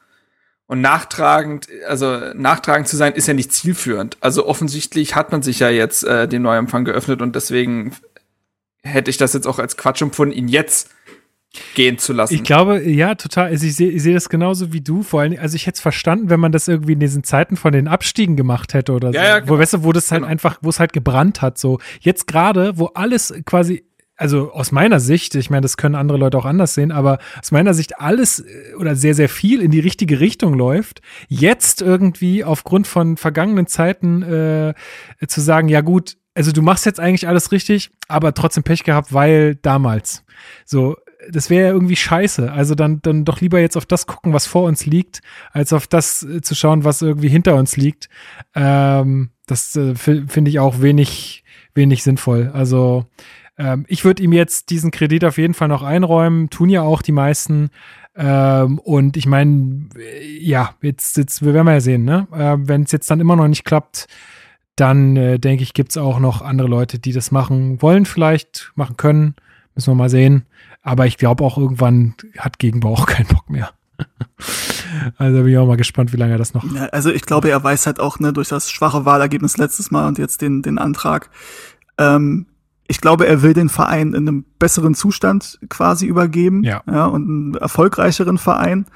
Und 0.66 0.80
nachtragend, 0.80 1.68
also 1.86 2.32
nachtragend 2.34 2.88
zu 2.88 2.96
sein, 2.96 3.14
ist 3.14 3.28
ja 3.28 3.34
nicht 3.34 3.52
zielführend. 3.52 4.16
Also 4.20 4.46
offensichtlich 4.46 5.14
hat 5.14 5.30
man 5.32 5.42
sich 5.42 5.60
ja 5.60 5.68
jetzt 5.68 6.02
äh, 6.04 6.26
dem 6.26 6.42
Neuanfang 6.42 6.84
geöffnet 6.84 7.22
und 7.22 7.36
deswegen 7.36 7.96
hätte 8.82 9.10
ich 9.10 9.16
das 9.16 9.32
jetzt 9.32 9.46
auch 9.46 9.58
als 9.58 9.76
Quatsch 9.76 10.02
empfunden, 10.02 10.34
ihn 10.34 10.48
jetzt 10.48 10.90
gehen 11.74 11.98
zu 11.98 12.12
lassen. 12.12 12.34
Ich 12.34 12.42
glaube, 12.42 12.82
ja, 12.82 13.14
total. 13.14 13.46
Also 13.46 13.66
ich 13.66 13.76
sehe 13.76 13.90
ich 13.90 14.02
sehe 14.02 14.14
das 14.14 14.28
genauso 14.28 14.72
wie 14.72 14.80
du. 14.80 15.02
Vor 15.02 15.20
allem, 15.20 15.36
also 15.40 15.57
ich 15.57 15.66
hätte 15.66 15.76
es 15.76 15.80
verstanden, 15.80 16.30
wenn 16.30 16.40
man 16.40 16.52
das 16.52 16.68
irgendwie 16.68 16.92
in 16.92 17.00
diesen 17.00 17.24
Zeiten 17.24 17.57
von 17.57 17.72
den 17.72 17.88
Abstiegen 17.88 18.36
gemacht 18.36 18.74
hätte 18.74 18.92
oder 18.92 19.12
so. 19.12 19.18
Ja, 19.18 19.24
ja, 19.24 19.38
genau. 19.40 19.52
Wo, 19.54 19.59
weißt 19.59 19.74
du, 19.74 19.84
wo 19.84 19.92
das 19.92 20.11
halt 20.11 20.22
Genau. 20.22 20.30
einfach, 20.30 20.59
wo 20.62 20.68
es 20.70 20.80
halt 20.80 20.92
gebrannt 20.92 21.42
hat. 21.42 21.59
So 21.59 21.78
jetzt 22.00 22.26
gerade, 22.26 22.78
wo 22.78 22.86
alles 22.94 23.34
quasi, 23.44 23.84
also 24.16 24.52
aus 24.52 24.72
meiner 24.72 24.98
Sicht, 24.98 25.34
ich 25.34 25.50
meine, 25.50 25.61
das 25.61 25.76
können 25.76 25.94
andere 25.94 26.16
Leute 26.16 26.38
auch 26.38 26.46
anders 26.46 26.72
sehen, 26.74 26.90
aber 26.90 27.18
aus 27.40 27.52
meiner 27.52 27.74
Sicht 27.74 28.00
alles 28.00 28.40
äh, 28.40 28.74
oder 28.78 28.96
sehr, 28.96 29.14
sehr 29.14 29.28
viel 29.28 29.61
in 29.61 29.70
die 29.70 29.80
richtige 29.80 30.20
Richtung 30.20 30.54
läuft. 30.54 31.02
Jetzt 31.28 31.82
irgendwie 31.82 32.42
aufgrund 32.44 32.86
von 32.86 33.16
vergangenen 33.18 33.66
Zeiten 33.66 34.22
äh, 34.22 34.74
zu 35.26 35.40
sagen, 35.40 35.68
ja 35.68 35.82
gut, 35.82 36.16
also 36.34 36.52
du 36.52 36.61
machst 36.62 36.84
jetzt 36.86 37.00
eigentlich 37.00 37.28
alles 37.28 37.50
richtig, 37.52 37.90
aber 38.09 38.34
trotzdem 38.34 38.62
Pech 38.62 38.84
gehabt, 38.84 39.12
weil 39.12 39.54
damals. 39.57 40.22
So, 40.66 40.96
das 41.31 41.51
wäre 41.51 41.66
ja 41.68 41.72
irgendwie 41.72 41.97
scheiße. 41.97 42.53
Also 42.53 42.74
dann, 42.74 43.01
dann 43.03 43.24
doch 43.24 43.41
lieber 43.41 43.61
jetzt 43.61 43.77
auf 43.77 43.87
das 43.87 44.07
gucken, 44.07 44.33
was 44.33 44.47
vor 44.47 44.64
uns 44.64 44.87
liegt, 44.87 45.20
als 45.53 45.72
auf 45.72 45.87
das 45.87 46.22
äh, 46.22 46.41
zu 46.41 46.55
schauen, 46.55 46.85
was 46.85 47.03
irgendwie 47.03 47.29
hinter 47.29 47.55
uns 47.57 47.77
liegt. 47.77 48.09
Ähm, 48.55 49.31
das 49.47 49.77
äh, 49.77 49.95
fi- 49.95 50.24
finde 50.27 50.51
ich 50.51 50.59
auch 50.59 50.81
wenig, 50.81 51.45
wenig 51.74 52.03
sinnvoll. 52.03 52.51
Also 52.53 53.07
ähm, 53.59 53.85
ich 53.89 54.05
würde 54.05 54.22
ihm 54.22 54.33
jetzt 54.33 54.70
diesen 54.70 54.91
Kredit 54.91 55.24
auf 55.24 55.39
jeden 55.39 55.55
Fall 55.55 55.68
noch 55.68 55.83
einräumen, 55.83 56.51
tun 56.51 56.68
ja 56.68 56.83
auch 56.83 57.03
die 57.03 57.12
meisten. 57.12 57.70
Ähm, 58.16 58.79
und 58.79 59.16
ich 59.16 59.27
meine, 59.27 59.89
ja, 60.41 60.74
jetzt, 60.83 61.16
jetzt 61.16 61.45
wir 61.45 61.53
werden 61.55 61.66
wir 61.66 61.74
ja 61.74 61.81
sehen, 61.81 62.05
ne? 62.05 62.27
Äh, 62.33 62.57
Wenn 62.59 62.83
es 62.83 62.93
jetzt 62.93 63.11
dann 63.11 63.20
immer 63.20 63.37
noch 63.37 63.49
nicht 63.49 63.64
klappt, 63.64 64.07
dann 64.74 65.16
äh, 65.16 65.39
denke 65.39 65.62
ich, 65.62 65.74
gibt's 65.74 65.97
auch 65.97 66.18
noch 66.18 66.43
andere 66.43 66.68
Leute, 66.68 66.99
die 66.99 67.12
das 67.12 67.31
machen 67.31 67.81
wollen, 67.81 68.05
vielleicht 68.05 68.72
machen 68.74 68.97
können. 68.97 69.35
Müssen 69.74 69.91
wir 69.91 69.95
mal 69.97 70.09
sehen. 70.09 70.45
Aber 70.87 71.05
ich 71.05 71.18
glaube 71.18 71.43
auch 71.43 71.59
irgendwann 71.59 72.14
hat 72.39 72.61
Gegenbau 72.61 72.93
auch 72.93 73.07
keinen 73.07 73.26
Bock 73.26 73.51
mehr. 73.51 73.70
also 75.18 75.39
bin 75.39 75.49
ich 75.49 75.59
auch 75.59 75.66
mal 75.66 75.76
gespannt, 75.76 76.12
wie 76.12 76.16
lange 76.16 76.32
er 76.34 76.39
das 76.39 76.55
noch. 76.55 76.62
Ja, 76.72 76.84
also 76.87 77.11
ich 77.11 77.22
glaube, 77.22 77.51
er 77.51 77.64
weiß 77.64 77.87
halt 77.87 77.99
auch, 77.99 78.20
ne, 78.20 78.32
durch 78.32 78.51
das 78.51 78.70
schwache 78.70 79.05
Wahlergebnis 79.05 79.57
letztes 79.57 79.91
Mal 79.91 80.07
und 80.07 80.16
jetzt 80.16 80.43
den, 80.43 80.62
den 80.62 80.78
Antrag, 80.78 81.30
ähm, 81.99 82.47
ich 82.87 83.01
glaube, 83.01 83.26
er 83.26 83.43
will 83.43 83.53
den 83.53 83.68
Verein 83.68 84.12
in 84.12 84.28
einem 84.28 84.45
besseren 84.61 84.95
Zustand 84.95 85.59
quasi 85.68 86.07
übergeben. 86.07 86.62
Ja. 86.62 86.84
ja 86.87 87.07
und 87.07 87.28
einen 87.28 87.55
erfolgreicheren 87.57 88.39
Verein. 88.39 88.87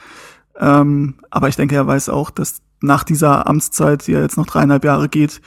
Ähm, 0.60 1.16
aber 1.28 1.48
ich 1.48 1.56
denke, 1.56 1.74
er 1.74 1.88
weiß 1.88 2.08
auch, 2.08 2.30
dass 2.30 2.62
nach 2.80 3.02
dieser 3.02 3.48
Amtszeit, 3.48 4.06
die 4.06 4.12
ja 4.12 4.20
jetzt 4.20 4.36
noch 4.36 4.46
dreieinhalb 4.46 4.84
Jahre 4.84 5.08
geht, 5.08 5.40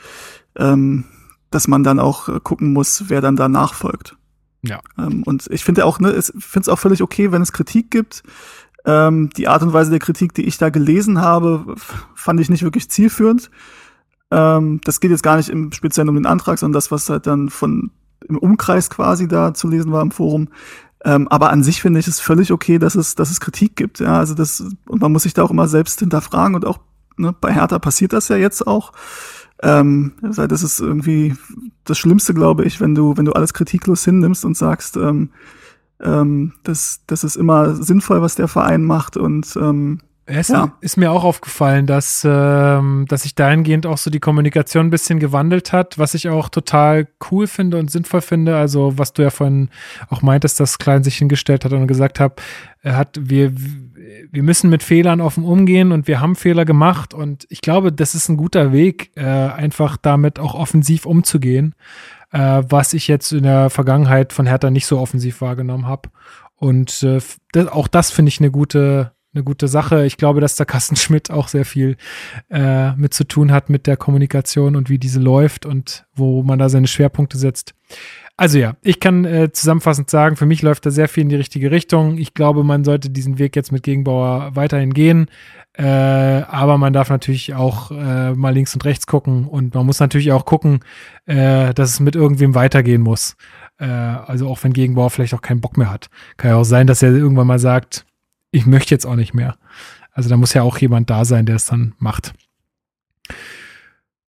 ähm, 0.58 1.06
dass 1.52 1.70
man 1.70 1.84
dann 1.84 2.02
auch 2.02 2.28
äh, 2.28 2.41
gucken 2.44 2.74
muss, 2.74 3.06
wer 3.08 3.22
dann 3.22 3.38
danach 3.38 3.76
folgt. 3.76 4.18
Ja. 4.64 4.80
Ähm, 4.97 5.24
und 5.24 5.47
ich 5.51 5.64
finde 5.64 5.86
auch, 5.86 5.99
ne, 5.99 6.14
ich 6.14 6.26
finde 6.26 6.61
es 6.61 6.70
auch 6.70 6.80
völlig 6.80 7.01
okay, 7.01 7.32
wenn 7.32 7.41
es 7.41 7.51
Kritik 7.51 7.91
gibt. 7.91 8.24
Ähm, 8.86 9.30
die 9.38 9.47
Art 9.47 9.61
und 9.61 9.74
Weise 9.74 9.91
der 9.91 9.99
Kritik, 9.99 10.34
die 10.34 10.45
ich 10.45 10.57
da 10.57 10.70
gelesen 10.70 11.22
habe, 11.22 11.76
fand 12.16 12.39
ich 12.39 12.49
nicht 12.49 12.64
wirklich 12.64 12.89
zielführend. 12.89 13.49
Ähm, 14.32 14.82
das 14.84 14.99
geht 14.99 15.11
jetzt 15.11 15.24
gar 15.24 15.38
nicht 15.38 15.49
im 15.49 15.72
Speziellen 15.72 16.09
um 16.09 16.16
den 16.16 16.26
Antrag, 16.26 16.59
sondern 16.59 16.74
das, 16.74 16.91
was 16.91 17.09
halt 17.09 17.28
dann 17.28 17.49
von 17.49 17.91
im 18.28 18.38
Umkreis 18.38 18.89
quasi 18.89 19.28
da 19.28 19.53
zu 19.53 19.68
lesen 19.68 19.91
war 19.91 20.01
im 20.01 20.11
Forum. 20.11 20.49
Ähm, 21.05 21.28
aber 21.28 21.49
an 21.49 21.64
sich 21.64 21.82
finde 21.82 21.99
ich 21.99 22.07
es 22.07 22.20
völlig 22.20 22.51
okay, 22.51 22.80
dass 22.80 22.95
es, 22.95 23.16
dass 23.16 23.30
es 23.30 23.41
Kritik 23.41 23.76
gibt. 23.76 23.99
Ja, 23.99 24.18
also 24.20 24.34
das, 24.34 24.64
und 24.88 25.01
man 25.01 25.11
muss 25.11 25.24
sich 25.24 25.34
da 25.34 25.43
auch 25.43 25.51
immer 25.51 25.68
selbst 25.68 25.99
hinterfragen 25.99 26.55
und 26.55 26.66
auch 26.66 26.80
ne, 27.18 27.36
bei 27.39 27.53
Hertha 27.53 27.80
passiert 27.80 28.14
das 28.14 28.30
ja 28.30 28.38
jetzt 28.38 28.66
auch. 28.66 28.93
Ähm, 29.64 30.14
das 30.22 30.61
ist 30.64 30.80
irgendwie 30.80 31.36
das 31.86 31.97
Schlimmste, 31.97 32.34
glaube 32.34 32.66
ich, 32.66 32.80
wenn 32.82 32.95
du, 32.95 33.18
wenn 33.18 33.26
du 33.26 33.34
alles 33.34 33.53
kritiklos 33.53 34.03
hinnimmst 34.05 34.45
und 34.45 34.57
sagst, 34.57 34.97
ähm, 34.97 35.30
ähm, 36.01 36.53
das, 36.64 37.01
das 37.07 37.24
ist 37.24 37.36
immer 37.36 37.76
sinnvoll, 37.76 38.22
was 38.22 38.36
der 38.36 38.47
Verein 38.47 38.84
macht 38.84 39.16
und 39.18 39.55
ähm, 39.55 39.99
Es 40.26 40.47
Ja. 40.47 40.74
ist 40.82 40.97
mir 40.97 41.11
auch 41.11 41.24
aufgefallen, 41.26 41.86
dass, 41.86 42.24
ähm, 42.26 43.05
dass 43.09 43.24
sich 43.24 43.36
dahingehend 43.36 43.86
auch 43.86 43.97
so 43.97 44.09
die 44.09 44.20
Kommunikation 44.22 44.88
ein 44.88 44.89
bisschen 44.89 45.20
gewandelt 45.20 45.72
hat, 45.74 45.97
was 45.99 46.14
ich 46.14 46.30
auch 46.30 46.47
total 46.49 47.07
cool 47.32 47.45
finde 47.47 47.78
und 47.78 47.91
sinnvoll 47.91 48.22
finde. 48.22 48.55
Also, 48.55 48.97
was 48.97 49.11
du 49.14 49.22
ja 49.22 49.30
vorhin 49.30 49.70
auch 50.09 50.22
meintest, 50.22 50.59
dass 50.59 50.78
Klein 50.78 51.03
sich 51.03 51.18
hingestellt 51.18 51.66
hat 51.66 51.74
und 51.74 51.88
gesagt 51.88 52.20
hat, 52.22 52.41
er 52.82 52.95
hat, 52.97 53.18
wir, 53.22 53.53
wir 54.32 54.43
müssen 54.43 54.70
mit 54.70 54.84
Fehlern 54.84 55.22
offen 55.22 55.43
umgehen 55.43 55.91
und 55.91 56.07
wir 56.07 56.20
haben 56.20 56.36
Fehler 56.36 56.66
gemacht. 56.66 57.14
Und 57.14 57.45
ich 57.49 57.61
glaube, 57.61 57.91
das 57.91 58.16
ist 58.16 58.30
ein 58.30 58.38
guter 58.38 58.72
Weg, 58.72 59.11
äh, 59.16 59.22
einfach 59.22 59.97
damit 59.97 60.39
auch 60.39 60.53
offensiv 60.53 61.05
umzugehen, 61.05 61.76
äh, 62.32 62.64
was 62.68 62.93
ich 62.93 63.07
jetzt 63.07 63.32
in 63.32 63.43
der 63.43 63.70
Vergangenheit 63.70 64.34
von 64.34 64.45
Hertha 64.45 64.70
nicht 64.70 64.86
so 64.86 64.99
offensiv 64.99 65.41
wahrgenommen 65.41 65.88
habe. 65.88 66.09
Und 66.55 67.03
äh, 67.03 67.20
das, 67.51 67.68
auch 67.68 67.88
das 67.88 68.11
finde 68.11 68.30
ich 68.30 68.39
eine 68.39 68.51
gute, 68.51 69.11
eine 69.34 69.43
gute 69.43 69.68
Sache. 69.68 70.05
Ich 70.05 70.18
glaube, 70.18 70.41
dass 70.41 70.55
der 70.55 70.66
Carsten 70.66 70.95
Schmidt 70.97 71.32
auch 71.32 71.47
sehr 71.47 71.66
viel 71.66 71.97
äh, 72.49 72.93
mit 72.93 73.14
zu 73.14 73.26
tun 73.26 73.51
hat 73.51 73.70
mit 73.70 73.88
der 73.88 73.97
Kommunikation 73.97 74.76
und 74.76 74.89
wie 74.89 74.99
diese 74.99 75.20
läuft 75.20 75.66
und 75.66 76.05
wo 76.16 76.43
man 76.43 76.59
da 76.59 76.70
seine 76.70 76.88
Schwerpunkte 76.88 77.38
setzt. 77.38 77.74
Also 78.36 78.58
ja, 78.58 78.76
ich 78.82 79.00
kann 79.00 79.26
äh, 79.26 79.52
zusammenfassend 79.52 80.10
sagen, 80.10 80.38
für 80.38 80.48
mich 80.48 80.64
läuft 80.64 80.86
da 80.86 80.92
sehr 80.92 81.08
viel 81.08 81.22
in 81.22 81.30
die 81.30 81.36
richtige 81.36 81.70
Richtung. 81.70 82.18
Ich 82.18 82.34
glaube, 82.34 82.64
man 82.64 82.84
sollte 82.84 83.12
diesen 83.12 83.38
Weg 83.38 83.56
jetzt 83.56 83.72
mit 83.72 83.84
Gegenbauer 83.84 84.56
weiterhin 84.56 84.94
gehen. 84.94 85.28
Äh, 85.74 85.84
aber 85.86 86.78
man 86.80 86.94
darf 86.94 87.10
natürlich 87.10 87.54
auch 87.54 87.92
äh, 87.92 88.34
mal 88.34 88.54
links 88.54 88.74
und 88.74 88.86
rechts 88.86 89.08
gucken 89.08 89.48
und 89.48 89.74
man 89.76 89.86
muss 89.86 90.00
natürlich 90.00 90.32
auch 90.32 90.46
gucken, 90.46 90.80
äh, 91.26 91.74
dass 91.74 91.92
es 91.92 92.00
mit 92.00 92.16
irgendwem 92.16 92.56
weitergehen 92.56 93.02
muss. 93.02 93.36
Äh, 93.80 93.86
also 93.86 94.48
auch 94.50 94.64
wenn 94.64 94.74
Gegenbauer 94.74 95.10
vielleicht 95.10 95.34
auch 95.36 95.42
keinen 95.42 95.62
Bock 95.62 95.78
mehr 95.78 95.92
hat. 95.92 96.10
Kann 96.38 96.52
ja 96.52 96.58
auch 96.58 96.64
sein, 96.64 96.88
dass 96.88 97.04
er 97.04 97.12
irgendwann 97.12 97.48
mal 97.48 97.60
sagt, 97.60 98.06
ich 98.52 98.66
möchte 98.66 98.94
jetzt 98.94 99.06
auch 99.06 99.16
nicht 99.16 99.34
mehr. 99.34 99.58
Also 100.12 100.30
da 100.30 100.38
muss 100.38 100.54
ja 100.54 100.64
auch 100.64 100.78
jemand 100.78 101.10
da 101.10 101.26
sein, 101.26 101.46
der 101.46 101.56
es 101.56 101.66
dann 101.66 101.94
macht. 101.98 102.34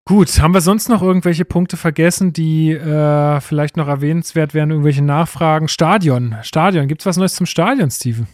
Gut, 0.07 0.39
haben 0.39 0.53
wir 0.53 0.61
sonst 0.61 0.91
noch 0.91 1.01
irgendwelche 1.01 1.47
Punkte 1.47 1.79
vergessen, 1.79 2.35
die 2.35 2.73
äh, 2.73 3.41
vielleicht 3.41 3.79
noch 3.79 3.89
erwähnenswert 3.89 4.53
wären? 4.53 4.71
Irgendwelche 4.71 5.03
Nachfragen? 5.03 5.67
Stadion, 5.67 6.37
Stadion. 6.43 6.89
Gibt's 6.89 7.07
was 7.07 7.17
Neues 7.17 7.35
zum 7.35 7.47
Stadion, 7.47 7.91
Steven? 7.91 8.27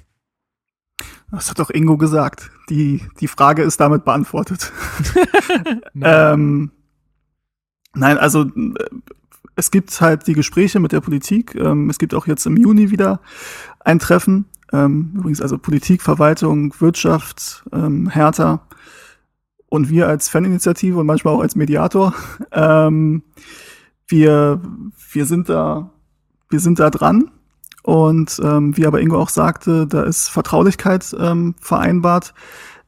das 1.31 1.49
hat 1.49 1.59
doch 1.59 1.71
Ingo 1.71 1.97
gesagt. 1.97 2.51
Die, 2.69 3.03
die 3.21 3.29
Frage 3.29 3.63
ist 3.63 3.79
damit 3.81 4.05
beantwortet. 4.05 4.73
Nein. 5.95 6.35
Ähm, 6.35 6.71
nein, 7.95 8.19
also 8.19 8.43
äh, 8.43 8.75
es 9.57 9.71
gibt 9.71 10.01
halt 10.01 10.27
die 10.27 10.35
Gespräche 10.35 10.81
mit 10.81 10.93
der 10.93 11.01
Politik. 11.01 11.55
Ähm, 11.55 11.89
es 11.89 11.99
gibt 11.99 12.15
auch 12.15 12.27
jetzt 12.27 12.47
im 12.47 12.57
Juni 12.57 12.91
wieder 12.91 13.21
ein 13.81 13.99
Treffen. 13.99 14.47
Ähm, 14.73 15.13
übrigens 15.15 15.41
also 15.41 15.59
Politik, 15.59 16.03
Verwaltung, 16.03 16.75
Wirtschaft, 16.81 17.65
ähm, 17.73 18.09
Hertha 18.09 18.67
und 19.71 19.89
wir 19.89 20.09
als 20.09 20.29
Faninitiative 20.29 20.99
und 20.99 21.07
manchmal 21.07 21.35
auch 21.35 21.41
als 21.41 21.57
Mediator. 21.57 22.15
Ähm, 22.53 23.23
wir, 24.09 24.61
wir 25.13 25.25
sind 25.25 25.49
da, 25.49 25.93
wir 26.49 26.59
sind 26.59 26.81
da 26.81 26.91
dran. 26.91 27.31
Und 27.83 28.41
ähm, 28.43 28.77
wie 28.77 28.87
aber 28.87 29.01
Ingo 29.01 29.17
auch 29.17 29.29
sagte, 29.29 29.87
da 29.87 30.03
ist 30.03 30.29
Vertraulichkeit 30.29 31.15
ähm, 31.19 31.55
vereinbart. 31.61 32.35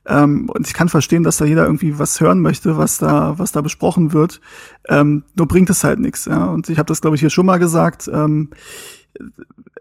Ähm, 0.05 0.51
und 0.51 0.67
ich 0.67 0.75
kann 0.75 0.89
verstehen, 0.89 1.23
dass 1.23 1.37
da 1.37 1.45
jeder 1.45 1.65
irgendwie 1.65 1.99
was 1.99 2.21
hören 2.21 2.41
möchte, 2.41 2.77
was 2.77 2.99
da, 2.99 3.39
was 3.39 3.53
da 3.53 3.61
besprochen 3.61 4.13
wird. 4.13 4.41
Ähm, 4.89 5.23
nur 5.37 5.47
bringt 5.47 5.71
es 5.71 5.85
halt 5.85 6.01
nichts. 6.01 6.25
Ja? 6.25 6.47
Und 6.47 6.69
ich 6.69 6.79
habe 6.79 6.89
das, 6.89 7.01
glaube 7.01 7.15
ich, 7.15 7.21
hier 7.21 7.31
schon 7.31 7.47
mal 7.47 7.59
gesagt. 7.59 8.11
Ähm, 8.13 8.51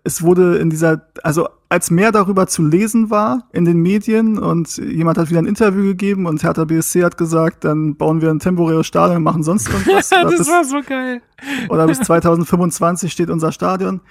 es 0.03 0.21
wurde 0.23 0.57
in 0.57 0.69
dieser, 0.69 1.07
also 1.23 1.47
als 1.69 1.91
mehr 1.91 2.11
darüber 2.11 2.47
zu 2.47 2.65
lesen 2.65 3.09
war 3.09 3.47
in 3.53 3.65
den 3.65 3.77
Medien 3.77 4.37
und 4.37 4.77
jemand 4.77 5.17
hat 5.17 5.29
wieder 5.29 5.39
ein 5.39 5.45
Interview 5.45 5.83
gegeben 5.83 6.25
und 6.25 6.43
Hertha 6.43 6.65
BSC 6.65 7.03
hat 7.03 7.17
gesagt, 7.17 7.63
dann 7.63 7.95
bauen 7.95 8.21
wir 8.21 8.29
ein 8.29 8.39
temporäres 8.39 8.87
Stadion 8.87 9.17
und 9.17 9.23
machen 9.23 9.43
sonst 9.43 9.69
irgendwas. 9.73 10.09
das 10.09 10.37
bis, 10.37 10.47
war 10.47 10.63
so 10.63 10.81
geil. 10.81 11.21
oder 11.69 11.87
bis 11.87 11.99
2025 11.99 13.11
steht 13.11 13.29
unser 13.29 13.51
Stadion. 13.51 14.01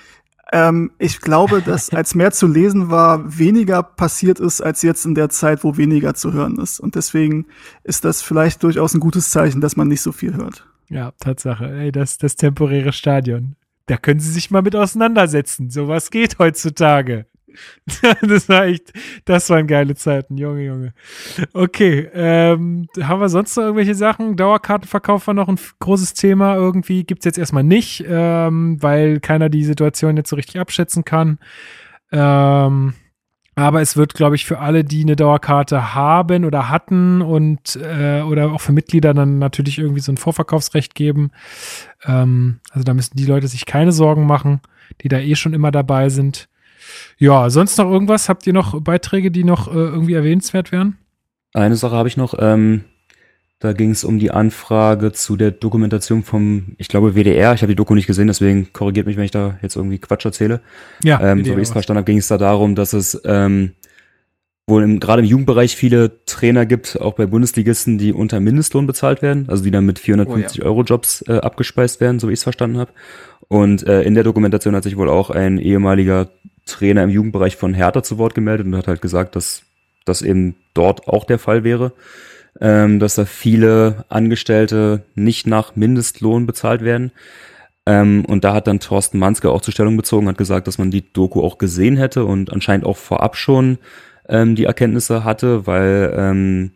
Ähm, 0.52 0.90
ich 0.98 1.20
glaube, 1.20 1.60
dass 1.62 1.90
als 1.94 2.14
mehr 2.14 2.32
zu 2.32 2.46
lesen 2.46 2.90
war, 2.90 3.38
weniger 3.38 3.82
passiert 3.82 4.40
ist, 4.40 4.60
als 4.60 4.82
jetzt 4.82 5.04
in 5.06 5.14
der 5.14 5.28
Zeit, 5.28 5.64
wo 5.64 5.76
weniger 5.76 6.14
zu 6.14 6.32
hören 6.32 6.56
ist. 6.58 6.80
Und 6.80 6.94
deswegen 6.94 7.46
ist 7.84 8.04
das 8.04 8.22
vielleicht 8.22 8.62
durchaus 8.62 8.94
ein 8.94 9.00
gutes 9.00 9.30
Zeichen, 9.30 9.60
dass 9.60 9.76
man 9.76 9.88
nicht 9.88 10.02
so 10.02 10.12
viel 10.12 10.34
hört. 10.34 10.66
Ja, 10.88 11.12
Tatsache. 11.20 11.70
Ey, 11.70 11.92
das, 11.92 12.18
das 12.18 12.34
temporäre 12.34 12.92
Stadion. 12.92 13.54
Da 13.90 13.96
können 13.96 14.20
Sie 14.20 14.30
sich 14.30 14.52
mal 14.52 14.62
mit 14.62 14.76
auseinandersetzen. 14.76 15.68
Sowas 15.68 16.12
geht 16.12 16.38
heutzutage. 16.38 17.26
das 18.22 18.48
war 18.48 18.66
echt, 18.66 18.92
das 19.24 19.50
waren 19.50 19.66
geile 19.66 19.96
Zeiten, 19.96 20.38
Junge, 20.38 20.64
Junge. 20.64 20.94
Okay, 21.52 22.08
ähm, 22.14 22.86
haben 23.02 23.20
wir 23.20 23.28
sonst 23.28 23.56
noch 23.56 23.64
irgendwelche 23.64 23.96
Sachen? 23.96 24.36
Dauerkartenverkauf 24.36 25.26
war 25.26 25.34
noch 25.34 25.48
ein 25.48 25.58
großes 25.80 26.14
Thema 26.14 26.54
irgendwie. 26.54 27.02
Gibt's 27.02 27.24
jetzt 27.24 27.36
erstmal 27.36 27.64
nicht, 27.64 28.04
ähm, 28.06 28.80
weil 28.80 29.18
keiner 29.18 29.48
die 29.48 29.64
Situation 29.64 30.16
jetzt 30.16 30.30
so 30.30 30.36
richtig 30.36 30.60
abschätzen 30.60 31.04
kann. 31.04 31.40
Ähm, 32.12 32.94
aber 33.54 33.80
es 33.80 33.96
wird, 33.96 34.14
glaube 34.14 34.36
ich, 34.36 34.44
für 34.44 34.58
alle, 34.58 34.84
die 34.84 35.02
eine 35.02 35.16
Dauerkarte 35.16 35.94
haben 35.94 36.44
oder 36.44 36.68
hatten 36.68 37.20
und 37.20 37.76
äh, 37.76 38.22
oder 38.22 38.52
auch 38.52 38.60
für 38.60 38.72
Mitglieder 38.72 39.12
dann 39.12 39.38
natürlich 39.38 39.78
irgendwie 39.78 40.00
so 40.00 40.12
ein 40.12 40.16
Vorverkaufsrecht 40.16 40.94
geben. 40.94 41.30
Ähm, 42.04 42.60
also 42.70 42.84
da 42.84 42.94
müssen 42.94 43.16
die 43.16 43.26
Leute 43.26 43.48
sich 43.48 43.66
keine 43.66 43.92
Sorgen 43.92 44.26
machen, 44.26 44.60
die 45.02 45.08
da 45.08 45.18
eh 45.18 45.34
schon 45.34 45.52
immer 45.52 45.70
dabei 45.70 46.08
sind. 46.08 46.48
Ja, 47.18 47.50
sonst 47.50 47.76
noch 47.78 47.90
irgendwas? 47.90 48.28
Habt 48.28 48.46
ihr 48.46 48.52
noch 48.52 48.80
Beiträge, 48.80 49.30
die 49.30 49.44
noch 49.44 49.68
äh, 49.68 49.78
irgendwie 49.78 50.14
erwähnenswert 50.14 50.72
wären? 50.72 50.96
Eine 51.52 51.76
Sache 51.76 51.96
habe 51.96 52.08
ich 52.08 52.16
noch. 52.16 52.34
Ähm, 52.38 52.84
da 53.60 53.74
ging 53.74 53.90
es 53.90 54.04
um 54.04 54.18
die 54.18 54.30
Anfrage 54.30 55.12
zu 55.12 55.36
der 55.36 55.50
Dokumentation 55.50 56.22
vom, 56.22 56.74
ich 56.78 56.88
glaube, 56.88 57.14
WDR. 57.14 57.52
Ich 57.52 57.60
habe 57.60 57.72
die 57.72 57.76
Doku 57.76 57.94
nicht 57.94 58.06
gesehen, 58.06 58.26
deswegen 58.26 58.72
korrigiert 58.72 59.06
mich, 59.06 59.18
wenn 59.18 59.24
ich 59.24 59.30
da 59.30 59.58
jetzt 59.60 59.76
irgendwie 59.76 59.98
Quatsch 59.98 60.24
erzähle. 60.24 60.60
Ja, 61.04 61.20
Ähm, 61.20 61.44
so 61.44 61.56
wie 61.56 61.60
ich 61.60 61.68
es 61.68 61.72
verstanden 61.72 61.98
habe, 61.98 62.06
ging 62.06 62.18
es 62.18 62.28
da 62.28 62.38
darum, 62.38 62.74
dass 62.74 62.94
es 62.94 63.20
ähm, 63.26 63.72
wohl 64.66 64.82
im, 64.82 64.98
gerade 64.98 65.20
im 65.20 65.28
Jugendbereich 65.28 65.76
viele 65.76 66.24
Trainer 66.24 66.64
gibt, 66.64 66.98
auch 67.02 67.12
bei 67.12 67.26
Bundesligisten, 67.26 67.98
die 67.98 68.14
unter 68.14 68.40
Mindestlohn 68.40 68.86
bezahlt 68.86 69.20
werden, 69.20 69.44
also 69.48 69.62
die 69.62 69.70
dann 69.70 69.84
mit 69.84 69.98
450 69.98 70.62
Euro 70.64 70.82
Jobs 70.82 71.22
äh, 71.28 71.34
abgespeist 71.34 72.00
werden, 72.00 72.18
so 72.18 72.28
wie 72.28 72.32
ich 72.32 72.38
es 72.38 72.44
verstanden 72.44 72.78
habe. 72.78 72.92
Und 73.48 73.86
äh, 73.86 74.02
in 74.02 74.14
der 74.14 74.24
Dokumentation 74.24 74.74
hat 74.74 74.84
sich 74.84 74.96
wohl 74.96 75.10
auch 75.10 75.28
ein 75.28 75.58
ehemaliger 75.58 76.30
Trainer 76.64 77.04
im 77.04 77.10
Jugendbereich 77.10 77.56
von 77.56 77.74
Hertha 77.74 78.02
zu 78.02 78.16
Wort 78.16 78.34
gemeldet 78.34 78.66
und 78.66 78.76
hat 78.76 78.88
halt 78.88 79.02
gesagt, 79.02 79.36
dass 79.36 79.64
das 80.06 80.22
eben 80.22 80.56
dort 80.72 81.08
auch 81.08 81.24
der 81.24 81.38
Fall 81.38 81.62
wäre, 81.62 81.92
ähm, 82.60 82.98
dass 82.98 83.14
da 83.14 83.24
viele 83.24 84.04
Angestellte 84.08 85.04
nicht 85.14 85.46
nach 85.46 85.76
Mindestlohn 85.76 86.46
bezahlt 86.46 86.82
werden. 86.82 87.12
Ähm, 87.86 88.24
und 88.26 88.44
da 88.44 88.54
hat 88.54 88.66
dann 88.66 88.80
Thorsten 88.80 89.18
Manske 89.18 89.50
auch 89.50 89.62
zur 89.62 89.72
Stellung 89.72 89.96
bezogen, 89.96 90.28
hat 90.28 90.38
gesagt, 90.38 90.66
dass 90.66 90.78
man 90.78 90.90
die 90.90 91.12
Doku 91.12 91.42
auch 91.42 91.58
gesehen 91.58 91.96
hätte 91.96 92.24
und 92.24 92.52
anscheinend 92.52 92.86
auch 92.86 92.96
vorab 92.96 93.36
schon 93.36 93.78
ähm, 94.28 94.54
die 94.54 94.64
Erkenntnisse 94.64 95.24
hatte, 95.24 95.66
weil 95.66 96.12
ähm, 96.16 96.72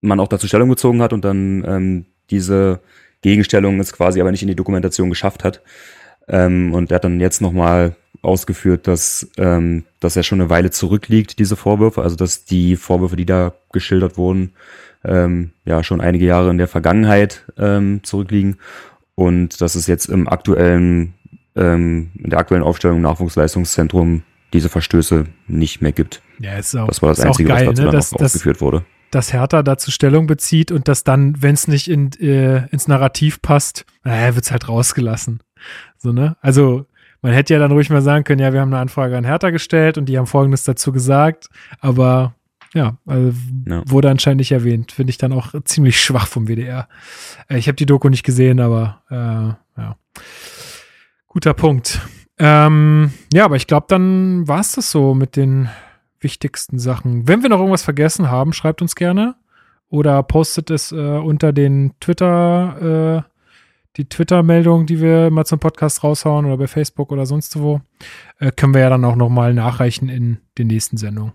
man 0.00 0.20
auch 0.20 0.28
dazu 0.28 0.46
Stellung 0.46 0.68
bezogen 0.68 1.02
hat 1.02 1.12
und 1.12 1.24
dann 1.24 1.64
ähm, 1.66 2.04
diese 2.30 2.80
Gegenstellung 3.22 3.80
es 3.80 3.92
quasi 3.92 4.20
aber 4.20 4.30
nicht 4.30 4.42
in 4.42 4.48
die 4.48 4.54
Dokumentation 4.54 5.08
geschafft 5.08 5.44
hat. 5.44 5.62
Ähm, 6.28 6.74
und 6.74 6.90
er 6.90 6.96
hat 6.96 7.04
dann 7.04 7.20
jetzt 7.20 7.40
nochmal 7.40 7.96
ausgeführt, 8.22 8.86
dass, 8.86 9.28
ähm, 9.36 9.84
dass 10.00 10.16
er 10.16 10.22
schon 10.22 10.40
eine 10.40 10.50
Weile 10.50 10.70
zurückliegt, 10.70 11.38
diese 11.38 11.56
Vorwürfe, 11.56 12.02
also 12.02 12.16
dass 12.16 12.44
die 12.44 12.76
Vorwürfe, 12.76 13.16
die 13.16 13.26
da 13.26 13.54
geschildert 13.72 14.16
wurden, 14.16 14.52
ähm, 15.04 15.52
ja 15.64 15.82
schon 15.82 16.00
einige 16.00 16.26
Jahre 16.26 16.50
in 16.50 16.58
der 16.58 16.68
Vergangenheit 16.68 17.44
ähm, 17.56 18.00
zurückliegen 18.02 18.56
und 19.14 19.60
dass 19.60 19.74
es 19.74 19.86
jetzt 19.86 20.06
im 20.06 20.28
aktuellen, 20.28 21.14
ähm, 21.56 22.10
in 22.14 22.30
der 22.30 22.38
aktuellen 22.38 22.62
Aufstellung 22.62 22.98
im 22.98 23.02
Nachwuchsleistungszentrum 23.02 24.22
diese 24.52 24.68
Verstöße 24.68 25.26
nicht 25.46 25.82
mehr 25.82 25.92
gibt. 25.92 26.22
Ja, 26.40 26.56
ist 26.56 26.74
auch, 26.76 26.88
das 26.88 27.02
war 27.02 27.10
das 27.10 27.20
Einzige, 27.20 27.48
geil, 27.48 27.66
was 27.66 27.74
dazu 27.74 27.82
ne? 27.82 27.86
dann 27.86 27.96
dass, 27.96 28.12
noch 28.12 28.18
dass, 28.18 28.34
ausgeführt 28.34 28.60
wurde. 28.60 28.84
dass 29.10 29.32
Hertha 29.32 29.62
dazu 29.62 29.90
Stellung 29.90 30.26
bezieht 30.26 30.72
und 30.72 30.88
das 30.88 31.04
dann, 31.04 31.42
wenn 31.42 31.54
es 31.54 31.68
nicht 31.68 31.88
in, 31.88 32.12
äh, 32.20 32.66
ins 32.68 32.88
Narrativ 32.88 33.42
passt, 33.42 33.84
naja, 34.04 34.34
wird's 34.34 34.50
halt 34.50 34.68
rausgelassen. 34.68 35.42
So, 35.96 36.12
ne? 36.12 36.36
Also, 36.40 36.86
man 37.22 37.32
hätte 37.32 37.54
ja 37.54 37.60
dann 37.60 37.72
ruhig 37.72 37.90
mal 37.90 38.02
sagen 38.02 38.24
können, 38.24 38.40
ja, 38.40 38.52
wir 38.52 38.60
haben 38.60 38.72
eine 38.72 38.80
Anfrage 38.80 39.16
an 39.16 39.24
Hertha 39.24 39.50
gestellt 39.50 39.98
und 39.98 40.06
die 40.06 40.18
haben 40.18 40.26
Folgendes 40.26 40.64
dazu 40.64 40.92
gesagt, 40.92 41.48
aber 41.80 42.34
ja, 42.74 42.96
also 43.06 43.32
Ja. 43.66 43.82
wurde 43.86 44.10
anscheinend 44.10 44.38
nicht 44.40 44.52
erwähnt. 44.52 44.92
Finde 44.92 45.10
ich 45.10 45.18
dann 45.18 45.32
auch 45.32 45.54
ziemlich 45.64 46.00
schwach 46.00 46.26
vom 46.26 46.46
WDR. 46.48 46.86
Äh, 47.48 47.58
ich 47.58 47.66
habe 47.66 47.76
die 47.76 47.86
Doku 47.86 48.08
nicht 48.08 48.24
gesehen, 48.24 48.60
aber 48.60 49.02
äh, 49.10 49.80
ja. 49.80 49.96
Guter 51.28 51.54
Punkt. 51.54 52.00
Ähm, 52.38 53.12
ja, 53.32 53.44
aber 53.44 53.56
ich 53.56 53.66
glaube, 53.66 53.86
dann 53.88 54.46
war 54.46 54.60
es 54.60 54.72
das 54.72 54.90
so 54.90 55.14
mit 55.14 55.36
den 55.36 55.68
wichtigsten 56.20 56.78
Sachen. 56.78 57.26
Wenn 57.28 57.42
wir 57.42 57.48
noch 57.48 57.58
irgendwas 57.58 57.82
vergessen 57.82 58.30
haben, 58.30 58.52
schreibt 58.52 58.82
uns 58.82 58.94
gerne 58.94 59.34
oder 59.88 60.22
postet 60.22 60.70
es 60.70 60.92
äh, 60.92 60.96
unter 60.96 61.52
den 61.52 61.94
Twitter, 62.00 63.24
äh, 63.26 63.37
die 63.98 64.08
Twitter-Meldung, 64.08 64.86
die 64.86 65.00
wir 65.00 65.30
mal 65.30 65.44
zum 65.44 65.58
Podcast 65.58 66.04
raushauen 66.04 66.46
oder 66.46 66.56
bei 66.56 66.68
Facebook 66.68 67.12
oder 67.12 67.26
sonst 67.26 67.58
wo. 67.58 67.80
Äh, 68.38 68.52
können 68.52 68.72
wir 68.72 68.80
ja 68.80 68.88
dann 68.88 69.04
auch 69.04 69.16
nochmal 69.16 69.52
nachreichen 69.52 70.08
in 70.08 70.38
den 70.56 70.68
nächsten 70.68 70.96
Sendungen. 70.96 71.32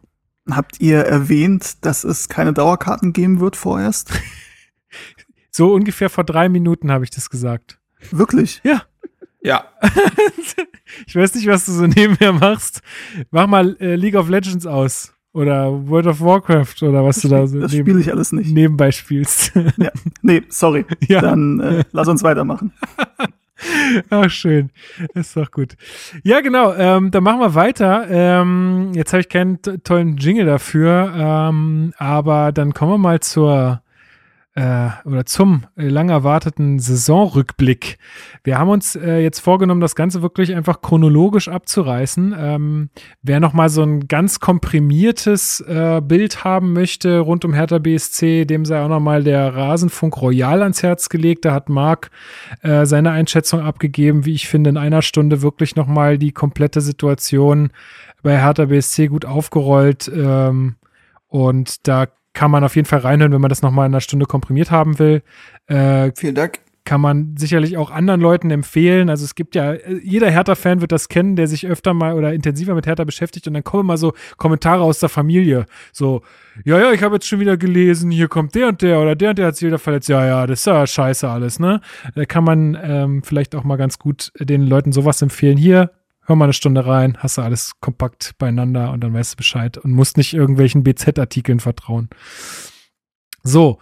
Habt 0.49 0.79
ihr 0.79 0.99
erwähnt, 0.99 1.85
dass 1.85 2.03
es 2.03 2.29
keine 2.29 2.53
Dauerkarten 2.53 3.13
geben 3.13 3.39
wird 3.39 3.55
vorerst? 3.55 4.11
So 5.55 5.71
ungefähr 5.71 6.09
vor 6.09 6.23
drei 6.23 6.49
Minuten 6.49 6.91
habe 6.91 7.03
ich 7.03 7.11
das 7.11 7.29
gesagt. 7.29 7.79
Wirklich? 8.09 8.59
Ja, 8.63 9.65
ich 11.05 11.15
weiß 11.15 11.35
nicht, 11.35 11.45
was 11.47 11.65
du 11.65 11.73
so 11.73 11.85
nebenher 11.85 12.33
machst. 12.33 12.81
Mach 13.29 13.45
mal 13.45 13.77
äh, 13.79 13.95
League 13.95 14.15
of 14.15 14.29
Legends 14.29 14.65
aus. 14.65 15.13
Oder 15.33 15.87
World 15.89 16.05
of 16.07 16.21
Warcraft 16.21 16.83
oder 16.83 17.03
was 17.03 17.21
du 17.21 17.27
da 17.27 17.47
so 17.47 17.59
Das 17.59 17.71
neben, 17.71 17.85
spiele 17.87 17.99
ich 18.01 18.11
alles 18.11 18.31
nicht. 18.31 18.51
nebenbei 18.53 18.91
spielst. 18.91 19.51
Nee, 20.21 20.43
sorry. 20.49 20.85
ja, 21.07 21.21
Dann 21.21 21.59
äh, 21.59 21.83
lass 21.91 22.07
uns 22.07 22.23
weitermachen. 22.23 22.71
ach 24.09 24.29
schön. 24.29 24.69
ist 25.13 25.35
doch 25.35 25.51
gut. 25.51 25.75
Ja, 26.23 26.41
genau. 26.41 26.73
Ähm, 26.73 27.11
dann 27.11 27.23
machen 27.23 27.39
wir 27.39 27.55
weiter. 27.55 28.05
Ähm, 28.09 28.91
jetzt 28.93 29.11
habe 29.13 29.21
ich 29.21 29.29
keinen 29.29 29.59
tollen 29.83 30.17
Jingle 30.17 30.45
dafür, 30.45 31.13
ähm, 31.15 31.93
aber 31.97 32.51
dann 32.51 32.73
kommen 32.73 32.91
wir 32.93 32.97
mal 32.97 33.19
zur 33.19 33.81
äh, 34.55 34.89
oder 35.05 35.25
zum 35.25 35.63
lang 35.75 36.09
erwarteten 36.09 36.77
Saisonrückblick. 36.77 37.97
Wir 38.43 38.59
haben 38.59 38.69
uns 38.69 38.95
äh, 38.95 39.19
jetzt 39.19 39.39
vorgenommen, 39.39 39.81
das 39.81 39.95
Ganze 39.95 40.21
wirklich 40.21 40.53
einfach 40.55 40.81
chronologisch 40.81 41.47
abzureißen. 41.47 42.35
Ähm, 42.37 42.89
wer 43.23 43.39
noch 43.39 43.53
mal 43.53 43.69
so 43.69 43.81
ein 43.81 44.07
ganz 44.07 44.39
komprimiertes 44.39 45.61
äh, 45.61 46.01
Bild 46.01 46.43
haben 46.43 46.73
möchte 46.73 47.19
rund 47.19 47.45
um 47.45 47.53
Hertha 47.53 47.79
BSC, 47.79 48.45
dem 48.45 48.65
sei 48.65 48.83
auch 48.83 48.89
noch 48.89 48.99
mal 48.99 49.23
der 49.23 49.55
Rasenfunk 49.55 50.21
Royal 50.21 50.61
ans 50.61 50.83
Herz 50.83 51.09
gelegt. 51.09 51.45
Da 51.45 51.53
hat 51.53 51.69
Marc 51.69 52.11
äh, 52.61 52.85
seine 52.85 53.11
Einschätzung 53.11 53.61
abgegeben, 53.61 54.25
wie 54.25 54.33
ich 54.33 54.47
finde, 54.47 54.69
in 54.69 54.77
einer 54.77 55.01
Stunde 55.01 55.41
wirklich 55.41 55.75
noch 55.75 55.87
mal 55.87 56.19
die 56.19 56.31
komplette 56.31 56.81
Situation 56.81 57.71
bei 58.21 58.39
Hertha 58.39 58.65
BSC 58.65 59.07
gut 59.07 59.25
aufgerollt. 59.25 60.11
Ähm, 60.13 60.75
und 61.27 61.87
da 61.87 62.07
kann 62.33 62.51
man 62.51 62.63
auf 62.63 62.75
jeden 62.75 62.87
Fall 62.87 62.99
reinhören, 62.99 63.31
wenn 63.31 63.41
man 63.41 63.49
das 63.49 63.61
noch 63.61 63.71
mal 63.71 63.85
in 63.85 63.91
einer 63.93 64.01
Stunde 64.01 64.25
komprimiert 64.25 64.71
haben 64.71 64.99
will. 64.99 65.21
Äh, 65.67 66.11
vielen 66.15 66.35
Dank. 66.35 66.59
kann 66.85 66.99
man 66.99 67.35
sicherlich 67.37 67.77
auch 67.77 67.91
anderen 67.91 68.19
Leuten 68.19 68.51
empfehlen. 68.51 69.09
Also 69.09 69.23
es 69.23 69.35
gibt 69.35 69.55
ja, 69.55 69.73
äh, 69.73 69.99
jeder 70.03 70.29
Hertha-Fan 70.29 70.81
wird 70.81 70.91
das 70.91 71.07
kennen, 71.07 71.35
der 71.35 71.47
sich 71.47 71.65
öfter 71.67 71.93
mal 71.93 72.13
oder 72.13 72.33
intensiver 72.33 72.75
mit 72.75 72.87
Hertha 72.87 73.03
beschäftigt 73.03 73.47
und 73.47 73.53
dann 73.53 73.63
kommen 73.63 73.85
mal 73.85 73.97
so 73.97 74.13
Kommentare 74.37 74.83
aus 74.83 74.99
der 74.99 75.09
Familie. 75.09 75.65
So, 75.91 76.23
ja, 76.65 76.79
ja, 76.79 76.91
ich 76.91 77.01
habe 77.03 77.15
jetzt 77.15 77.27
schon 77.27 77.39
wieder 77.39 77.55
gelesen, 77.55 78.11
hier 78.11 78.27
kommt 78.27 78.53
der 78.55 78.67
und 78.67 78.81
der 78.81 78.99
oder 78.99 79.15
der 79.15 79.29
und 79.29 79.37
der 79.37 79.47
hat 79.47 79.55
sich 79.55 79.67
wieder 79.67 79.79
verletzt. 79.79 80.09
Ja, 80.09 80.25
ja, 80.25 80.45
das 80.47 80.59
ist 80.59 80.65
ja 80.65 80.85
scheiße 80.85 81.29
alles, 81.29 81.59
ne? 81.59 81.81
Da 82.15 82.25
kann 82.25 82.43
man 82.43 82.77
ähm, 82.81 83.23
vielleicht 83.23 83.55
auch 83.55 83.63
mal 83.63 83.77
ganz 83.77 83.97
gut 83.99 84.31
den 84.39 84.67
Leuten 84.67 84.91
sowas 84.91 85.21
empfehlen. 85.21 85.57
Hier, 85.57 85.91
hör 86.25 86.35
mal 86.35 86.45
eine 86.45 86.53
Stunde 86.53 86.85
rein, 86.85 87.17
hast 87.19 87.37
du 87.37 87.41
alles 87.41 87.73
kompakt 87.79 88.33
beieinander 88.37 88.91
und 88.91 89.01
dann 89.01 89.13
weißt 89.13 89.33
du 89.33 89.37
Bescheid 89.37 89.77
und 89.77 89.91
musst 89.91 90.17
nicht 90.17 90.33
irgendwelchen 90.33 90.83
BZ-Artikeln 90.83 91.59
vertrauen. 91.59 92.09
So, 93.43 93.79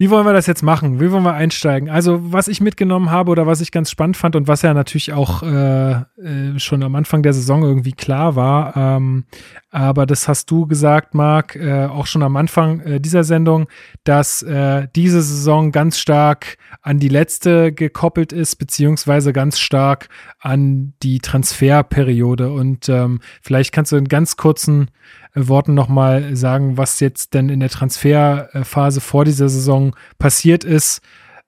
wie 0.00 0.08
wollen 0.08 0.24
wir 0.24 0.32
das 0.32 0.46
jetzt 0.46 0.62
machen? 0.62 0.98
Wie 0.98 1.12
wollen 1.12 1.24
wir 1.24 1.34
einsteigen? 1.34 1.90
Also, 1.90 2.32
was 2.32 2.48
ich 2.48 2.62
mitgenommen 2.62 3.10
habe 3.10 3.30
oder 3.30 3.46
was 3.46 3.60
ich 3.60 3.70
ganz 3.70 3.90
spannend 3.90 4.16
fand 4.16 4.34
und 4.34 4.48
was 4.48 4.62
ja 4.62 4.72
natürlich 4.72 5.12
auch 5.12 5.42
äh, 5.42 5.90
äh, 5.90 6.58
schon 6.58 6.82
am 6.82 6.94
Anfang 6.94 7.22
der 7.22 7.34
Saison 7.34 7.62
irgendwie 7.62 7.92
klar 7.92 8.34
war, 8.34 8.74
ähm, 8.78 9.26
aber 9.70 10.06
das 10.06 10.26
hast 10.26 10.50
du 10.50 10.66
gesagt, 10.66 11.14
Marc, 11.14 11.54
äh, 11.54 11.84
auch 11.84 12.06
schon 12.06 12.22
am 12.22 12.36
Anfang 12.36 12.80
äh, 12.80 12.98
dieser 12.98 13.24
Sendung, 13.24 13.68
dass 14.04 14.42
äh, 14.42 14.88
diese 14.96 15.20
Saison 15.20 15.70
ganz 15.70 15.98
stark 15.98 16.56
an 16.80 16.98
die 16.98 17.10
letzte 17.10 17.70
gekoppelt 17.70 18.32
ist, 18.32 18.56
beziehungsweise 18.56 19.34
ganz 19.34 19.60
stark 19.60 20.08
an 20.40 20.94
die 21.02 21.18
Transferperiode. 21.18 22.50
Und 22.50 22.88
ähm, 22.88 23.20
vielleicht 23.42 23.72
kannst 23.72 23.92
du 23.92 23.96
in 23.96 24.08
ganz 24.08 24.38
kurzen 24.38 24.90
Worten 25.34 25.74
nochmal 25.74 26.36
sagen, 26.36 26.76
was 26.76 27.00
jetzt 27.00 27.34
denn 27.34 27.48
in 27.48 27.60
der 27.60 27.70
Transferphase 27.70 29.00
vor 29.00 29.24
dieser 29.24 29.48
Saison 29.48 29.94
passiert 30.18 30.64
ist. 30.64 31.02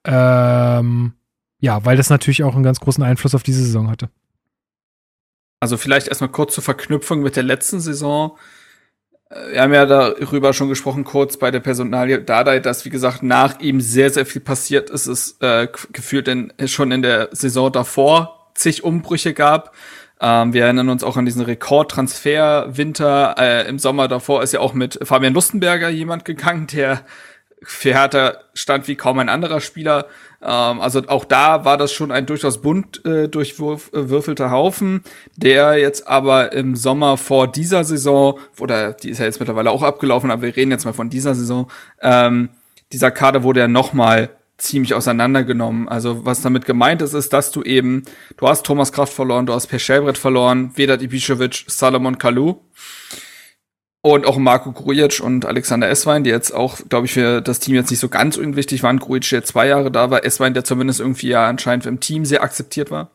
Ähm, 0.04 1.14
ja, 1.58 1.84
weil 1.84 1.96
das 1.96 2.10
natürlich 2.10 2.42
auch 2.42 2.54
einen 2.54 2.64
ganz 2.64 2.80
großen 2.80 3.04
Einfluss 3.04 3.34
auf 3.34 3.42
diese 3.42 3.64
Saison 3.64 3.90
hatte. 3.90 4.10
Also 5.60 5.76
vielleicht 5.76 6.08
erstmal 6.08 6.30
kurz 6.30 6.54
zur 6.54 6.64
Verknüpfung 6.64 7.22
mit 7.22 7.36
der 7.36 7.44
letzten 7.44 7.78
Saison. 7.78 8.36
Äh, 9.30 9.52
Wir 9.52 9.62
haben 9.62 9.72
ja 9.72 9.86
darüber 9.86 10.52
schon 10.52 10.68
gesprochen, 10.68 11.04
kurz 11.04 11.36
bei 11.36 11.52
der 11.52 11.60
Personalie 11.60 12.20
Dardai, 12.20 12.58
dass, 12.58 12.84
wie 12.84 12.90
gesagt, 12.90 13.22
nach 13.22 13.60
ihm 13.60 13.80
sehr, 13.80 14.10
sehr 14.10 14.26
viel 14.26 14.40
passiert 14.40 14.90
ist. 14.90 15.06
Es 15.06 15.36
äh, 15.40 15.68
gefühlt 15.92 16.26
in, 16.26 16.52
schon 16.66 16.90
in 16.90 17.02
der 17.02 17.28
Saison 17.30 17.70
davor 17.70 18.50
zig 18.54 18.84
Umbrüche 18.84 19.34
gab. 19.34 19.74
Ähm, 20.22 20.52
wir 20.52 20.64
erinnern 20.64 20.88
uns 20.88 21.02
auch 21.02 21.16
an 21.16 21.24
diesen 21.24 21.42
Rekordtransfer-Winter. 21.42 23.34
Äh, 23.38 23.68
Im 23.68 23.80
Sommer 23.80 24.06
davor 24.06 24.42
ist 24.44 24.52
ja 24.52 24.60
auch 24.60 24.72
mit 24.72 25.00
Fabian 25.02 25.34
Lustenberger 25.34 25.88
jemand 25.88 26.24
gegangen, 26.24 26.68
der 26.68 27.02
für 27.64 27.94
Hertha 27.94 28.34
stand 28.54 28.88
wie 28.88 28.96
kaum 28.96 29.18
ein 29.18 29.28
anderer 29.28 29.60
Spieler. 29.60 30.06
Ähm, 30.40 30.80
also 30.80 31.02
auch 31.08 31.24
da 31.24 31.64
war 31.64 31.76
das 31.76 31.92
schon 31.92 32.12
ein 32.12 32.26
durchaus 32.26 32.62
bunt 32.62 33.04
äh, 33.04 33.28
durchwürfelter 33.28 34.52
Haufen, 34.52 35.02
der 35.36 35.74
jetzt 35.78 36.06
aber 36.06 36.52
im 36.52 36.76
Sommer 36.76 37.16
vor 37.16 37.50
dieser 37.50 37.82
Saison, 37.82 38.38
oder 38.60 38.92
die 38.92 39.10
ist 39.10 39.18
ja 39.18 39.24
jetzt 39.24 39.40
mittlerweile 39.40 39.72
auch 39.72 39.82
abgelaufen, 39.82 40.30
aber 40.30 40.42
wir 40.42 40.56
reden 40.56 40.70
jetzt 40.70 40.84
mal 40.84 40.92
von 40.92 41.10
dieser 41.10 41.34
Saison, 41.34 41.68
ähm, 42.00 42.50
dieser 42.92 43.10
Kader 43.10 43.42
wurde 43.42 43.60
ja 43.60 43.68
noch 43.68 43.92
mal 43.92 44.30
ziemlich 44.62 44.94
auseinandergenommen. 44.94 45.88
Also 45.88 46.24
was 46.24 46.40
damit 46.40 46.64
gemeint 46.64 47.02
ist, 47.02 47.14
ist, 47.14 47.32
dass 47.32 47.50
du 47.50 47.62
eben, 47.62 48.04
du 48.36 48.48
hast 48.48 48.64
Thomas 48.64 48.92
Kraft 48.92 49.12
verloren, 49.12 49.46
du 49.46 49.52
hast 49.52 49.66
Per 49.66 49.78
Schellbrett 49.78 50.18
verloren, 50.18 50.70
Vedat 50.76 51.02
Ibišević, 51.02 51.64
Salomon 51.66 52.18
Kalou 52.18 52.60
und 54.02 54.26
auch 54.26 54.36
Marco 54.38 54.72
Grujic 54.72 55.20
und 55.20 55.44
Alexander 55.44 55.88
Esswein, 55.88 56.24
die 56.24 56.30
jetzt 56.30 56.52
auch, 56.52 56.78
glaube 56.88 57.06
ich, 57.06 57.12
für 57.12 57.40
das 57.40 57.58
Team 57.58 57.74
jetzt 57.74 57.90
nicht 57.90 58.00
so 58.00 58.08
ganz 58.08 58.36
unwichtig 58.36 58.82
waren. 58.82 58.98
Grujic, 58.98 59.30
der 59.30 59.44
zwei 59.44 59.66
Jahre 59.66 59.90
da 59.90 60.10
war, 60.10 60.24
Esswein, 60.24 60.54
der 60.54 60.64
zumindest 60.64 61.00
irgendwie 61.00 61.28
ja 61.28 61.46
anscheinend 61.46 61.86
im 61.86 62.00
Team 62.00 62.24
sehr 62.24 62.42
akzeptiert 62.42 62.90
war. 62.90 63.10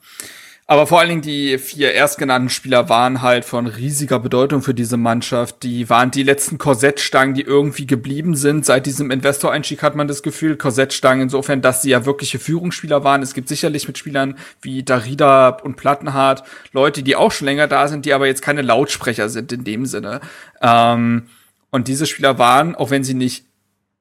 Aber 0.70 0.86
vor 0.86 1.00
allen 1.00 1.08
Dingen 1.08 1.22
die 1.22 1.58
vier 1.60 1.94
erstgenannten 1.94 2.50
Spieler 2.50 2.90
waren 2.90 3.22
halt 3.22 3.46
von 3.46 3.68
riesiger 3.68 4.20
Bedeutung 4.20 4.62
für 4.62 4.74
diese 4.74 4.98
Mannschaft. 4.98 5.64
Die 5.64 5.90
waren 5.90 6.12
die 6.12 6.24
letzten 6.24 6.58
Korsettstangen, 6.58 7.34
die 7.34 7.44
irgendwie 7.44 7.88
geblieben 7.88 8.36
sind. 8.36 8.66
Seit 8.66 8.86
diesem 8.86 9.10
Investoreinstieg 9.10 9.82
hat 9.82 9.96
man 9.96 10.10
das 10.10 10.24
Gefühl, 10.24 10.58
Korsettstangen 10.58 11.24
insofern, 11.24 11.62
dass 11.62 11.84
sie 11.84 11.92
ja 11.92 12.06
wirkliche 12.06 12.38
Führungsspieler 12.38 13.06
waren. 13.06 13.22
Es 13.22 13.34
gibt 13.34 13.48
sicherlich 13.48 13.88
mit 13.88 13.98
Spielern 13.98 14.38
wie 14.62 14.84
Darida 14.84 15.48
und 15.48 15.78
Plattenhardt 15.78 16.44
Leute, 16.74 17.02
die 17.02 17.16
auch 17.16 17.32
schon 17.32 17.46
länger 17.46 17.68
da 17.68 17.88
sind, 17.88 18.06
die 18.06 18.12
aber 18.12 18.28
jetzt 18.28 18.42
keine 18.42 18.62
Lautsprecher 18.62 19.30
sind 19.30 19.54
in 19.54 19.64
dem 19.64 19.86
Sinne. 19.86 20.20
Ähm, 20.62 21.28
und 21.70 21.88
diese 21.88 22.06
Spieler 22.06 22.40
waren, 22.40 22.76
auch 22.76 22.90
wenn 22.90 23.06
sie 23.06 23.14
nicht 23.14 23.46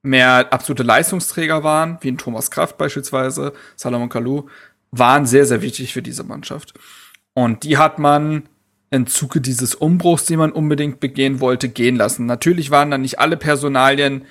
mehr 0.07 0.53
absolute 0.53 0.83
Leistungsträger 0.83 1.62
waren, 1.62 1.99
wie 2.01 2.11
ein 2.11 2.19
Thomas 2.19 2.51
Kraft 2.51 2.79
beispielsweise, 2.79 3.53
Salomon 3.75 4.09
Kalou, 4.09 4.49
waren 4.91 5.26
sehr, 5.26 5.47
sehr 5.47 5.62
wichtig 5.62 5.93
für 5.93 6.03
diese 6.03 6.24
Mannschaft. 6.24 6.74
Und 7.34 7.64
die 7.64 7.76
hat 7.76 7.99
man 7.99 8.49
im 8.91 9.07
Zuge 9.07 9.41
dieses 9.41 9.74
Umbruchs, 9.74 10.24
den 10.24 10.39
man 10.39 10.53
unbedingt 10.53 11.01
begehen 11.01 11.41
wollte, 11.41 11.68
gehen 11.68 11.97
lassen. 11.97 12.26
Natürlich 12.26 12.70
waren 12.70 12.91
dann 12.91 13.03
nicht 13.03 13.18
alle 13.18 13.37
Personalien 13.37 14.24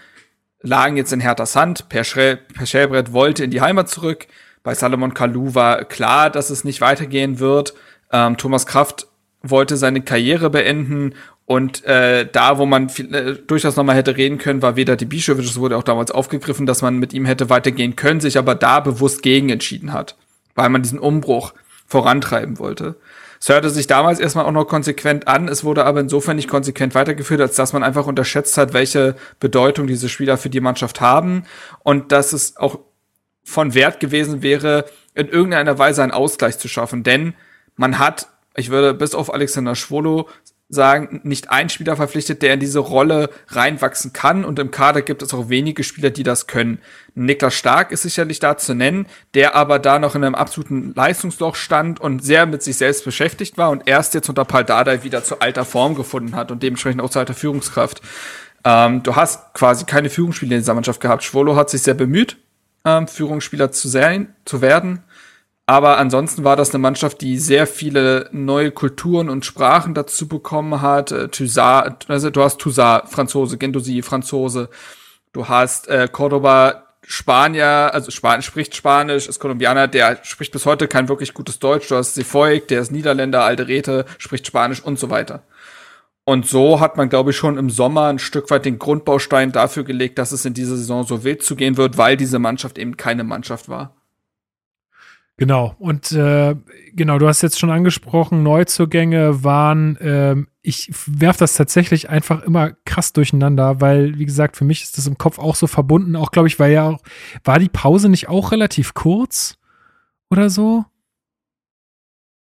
lagen 0.61 0.97
jetzt 0.97 1.13
in 1.13 1.19
Herthas 1.19 1.55
Hand. 1.55 1.89
Per, 1.89 2.03
Schrä 2.03 2.37
per 2.37 2.65
Schellbrett 2.65 3.13
wollte 3.13 3.43
in 3.43 3.51
die 3.51 3.61
Heimat 3.61 3.89
zurück. 3.89 4.27
Bei 4.63 4.73
Salomon 4.73 5.13
Kalou 5.13 5.53
war 5.53 5.85
klar, 5.85 6.29
dass 6.29 6.49
es 6.49 6.63
nicht 6.63 6.81
weitergehen 6.81 7.39
wird. 7.39 7.75
Ähm, 8.11 8.37
Thomas 8.37 8.65
Kraft 8.65 9.07
wollte 9.43 9.77
seine 9.77 10.01
Karriere 10.01 10.49
beenden 10.49 11.13
und 11.45 11.85
äh, 11.85 12.27
da, 12.31 12.57
wo 12.57 12.65
man 12.65 12.89
viel, 12.89 13.13
äh, 13.13 13.35
durchaus 13.35 13.75
nochmal 13.75 13.95
hätte 13.95 14.17
reden 14.17 14.39
können, 14.39 14.63
war 14.63 14.75
weder 14.75 14.95
die 14.95 15.05
Bischewitsch, 15.05 15.45
es 15.45 15.59
wurde 15.59 15.77
auch 15.77 15.83
damals 15.83 16.09
aufgegriffen, 16.09 16.65
dass 16.65 16.81
man 16.81 16.97
mit 16.97 17.13
ihm 17.13 17.25
hätte 17.25 17.51
weitergehen 17.51 17.95
können, 17.95 18.19
sich 18.19 18.39
aber 18.39 18.55
da 18.55 18.79
bewusst 18.79 19.21
gegen 19.21 19.49
entschieden 19.49 19.93
hat, 19.93 20.15
weil 20.55 20.69
man 20.69 20.81
diesen 20.81 20.99
Umbruch 20.99 21.53
vorantreiben 21.85 22.57
wollte. 22.57 22.95
Es 23.39 23.49
hörte 23.49 23.69
sich 23.69 23.85
damals 23.85 24.19
erstmal 24.19 24.45
auch 24.45 24.51
noch 24.51 24.65
konsequent 24.65 25.27
an, 25.27 25.47
es 25.47 25.63
wurde 25.63 25.85
aber 25.85 25.99
insofern 25.99 26.37
nicht 26.37 26.49
konsequent 26.49 26.95
weitergeführt, 26.95 27.41
als 27.41 27.55
dass 27.55 27.73
man 27.73 27.83
einfach 27.83 28.07
unterschätzt 28.07 28.57
hat, 28.57 28.73
welche 28.73 29.15
Bedeutung 29.39 29.85
diese 29.85 30.09
Spieler 30.09 30.37
für 30.37 30.49
die 30.49 30.61
Mannschaft 30.61 30.99
haben 31.01 31.43
und 31.83 32.11
dass 32.11 32.33
es 32.33 32.57
auch 32.57 32.79
von 33.43 33.75
Wert 33.75 33.99
gewesen 33.99 34.41
wäre, 34.41 34.85
in 35.13 35.27
irgendeiner 35.27 35.77
Weise 35.77 36.01
einen 36.01 36.11
Ausgleich 36.11 36.57
zu 36.57 36.67
schaffen. 36.67 37.03
Denn 37.03 37.35
man 37.75 37.99
hat, 37.99 38.27
ich 38.55 38.69
würde 38.69 38.93
bis 38.93 39.13
auf 39.13 39.31
Alexander 39.31 39.75
Schwolo 39.75 40.27
sagen, 40.67 41.21
nicht 41.23 41.51
ein 41.51 41.69
Spieler 41.69 41.95
verpflichtet, 41.95 42.41
der 42.41 42.55
in 42.55 42.59
diese 42.59 42.79
Rolle 42.79 43.29
reinwachsen 43.49 44.13
kann. 44.13 44.43
Und 44.43 44.57
im 44.57 44.71
Kader 44.71 45.01
gibt 45.03 45.21
es 45.21 45.33
auch 45.33 45.49
wenige 45.49 45.83
Spieler, 45.83 46.09
die 46.09 46.23
das 46.23 46.47
können. 46.47 46.79
Niklas 47.13 47.53
Stark 47.53 47.91
ist 47.91 48.01
sicherlich 48.01 48.39
da 48.39 48.57
zu 48.57 48.73
nennen, 48.73 49.05
der 49.35 49.55
aber 49.55 49.77
da 49.79 49.99
noch 49.99 50.15
in 50.15 50.23
einem 50.23 50.35
absoluten 50.35 50.93
Leistungsloch 50.95 51.55
stand 51.55 51.99
und 51.99 52.23
sehr 52.23 52.45
mit 52.45 52.63
sich 52.63 52.77
selbst 52.77 53.05
beschäftigt 53.05 53.57
war 53.57 53.69
und 53.69 53.87
erst 53.87 54.15
jetzt 54.15 54.27
unter 54.27 54.43
Paul 54.43 54.63
Dardai 54.63 55.03
wieder 55.03 55.23
zu 55.23 55.39
alter 55.39 55.65
Form 55.65 55.95
gefunden 55.95 56.35
hat 56.35 56.51
und 56.51 56.63
dementsprechend 56.63 57.01
auch 57.01 57.11
zu 57.11 57.19
alter 57.19 57.35
Führungskraft. 57.35 58.01
Ähm, 58.63 59.03
du 59.03 59.15
hast 59.15 59.53
quasi 59.53 59.85
keine 59.85 60.09
Führungsspieler 60.09 60.53
in 60.53 60.61
dieser 60.61 60.73
Mannschaft 60.73 60.99
gehabt. 60.99 61.23
Schwolo 61.23 61.55
hat 61.55 61.69
sich 61.69 61.83
sehr 61.83 61.93
bemüht, 61.93 62.37
ähm, 62.83 63.07
Führungsspieler 63.07 63.71
zu 63.71 63.87
sein, 63.87 64.35
zu 64.45 64.61
werden. 64.61 65.03
Aber 65.67 65.97
ansonsten 65.97 66.43
war 66.43 66.55
das 66.55 66.69
eine 66.71 66.79
Mannschaft, 66.79 67.21
die 67.21 67.39
sehr 67.39 67.65
viele 67.65 68.29
neue 68.31 68.71
Kulturen 68.71 69.29
und 69.29 69.45
Sprachen 69.45 69.95
dazu 69.95 70.27
bekommen 70.27 70.81
hat. 70.81 71.11
Äh, 71.11 71.29
Toussaint, 71.29 72.05
also 72.07 72.29
du 72.29 72.43
hast 72.43 72.59
Toussaint, 72.59 73.09
Franzose, 73.09 73.57
Gendosi, 73.57 74.03
Franzose. 74.03 74.69
Du 75.33 75.47
hast 75.47 75.87
äh, 75.87 76.07
Cordoba, 76.11 76.83
Spanier, 77.07 77.91
also 77.93 78.09
Span 78.11 78.41
spricht 78.41 78.75
Spanisch, 78.75 79.27
ist 79.27 79.39
Kolumbianer, 79.39 79.87
der 79.87 80.19
spricht 80.23 80.51
bis 80.51 80.65
heute 80.65 80.87
kein 80.87 81.07
wirklich 81.07 81.33
gutes 81.33 81.59
Deutsch. 81.59 81.87
Du 81.87 81.95
hast 81.95 82.15
Sefoik, 82.15 82.67
der 82.67 82.81
ist 82.81 82.91
Niederländer, 82.91 83.43
Alderete, 83.43 84.05
spricht 84.17 84.47
Spanisch 84.47 84.81
und 84.81 84.97
so 84.97 85.09
weiter. 85.09 85.43
Und 86.23 86.47
so 86.47 86.79
hat 86.79 86.97
man, 86.97 87.09
glaube 87.09 87.31
ich, 87.31 87.37
schon 87.37 87.57
im 87.57 87.69
Sommer 87.69 88.07
ein 88.07 88.17
Stück 88.17 88.49
weit 88.49 88.65
den 88.65 88.79
Grundbaustein 88.79 89.51
dafür 89.51 89.83
gelegt, 89.83 90.17
dass 90.17 90.31
es 90.31 90.45
in 90.45 90.55
dieser 90.55 90.75
Saison 90.75 91.03
so 91.03 91.23
wild 91.23 91.43
zugehen 91.43 91.77
wird, 91.77 91.99
weil 91.99 92.17
diese 92.17 92.39
Mannschaft 92.39 92.79
eben 92.79 92.97
keine 92.97 93.23
Mannschaft 93.23 93.69
war. 93.69 93.95
Genau, 95.37 95.75
und 95.79 96.13
äh, 96.13 96.55
genau, 96.93 97.17
du 97.17 97.27
hast 97.27 97.41
jetzt 97.41 97.59
schon 97.59 97.69
angesprochen, 97.69 98.41
Neuzugänge 98.41 99.43
waren, 99.43 99.97
ähm, 99.99 100.47
ich 100.61 100.89
werf 101.07 101.35
das 101.35 101.55
tatsächlich 101.55 102.09
einfach 102.09 102.41
immer 102.43 102.71
krass 102.85 103.11
durcheinander, 103.11 103.81
weil, 103.81 104.17
wie 104.17 104.25
gesagt, 104.25 104.55
für 104.55 104.63
mich 104.63 104.83
ist 104.83 104.97
das 104.97 105.07
im 105.07 105.17
Kopf 105.17 105.37
auch 105.37 105.55
so 105.55 105.67
verbunden, 105.67 106.15
auch 106.15 106.31
glaube 106.31 106.47
ich, 106.47 106.57
weil 106.57 106.71
ja 106.71 106.87
auch, 106.87 106.99
war 107.43 107.59
die 107.59 107.67
Pause 107.67 108.07
nicht 108.07 108.29
auch 108.29 108.53
relativ 108.53 108.93
kurz 108.93 109.57
oder 110.29 110.49
so? 110.49 110.85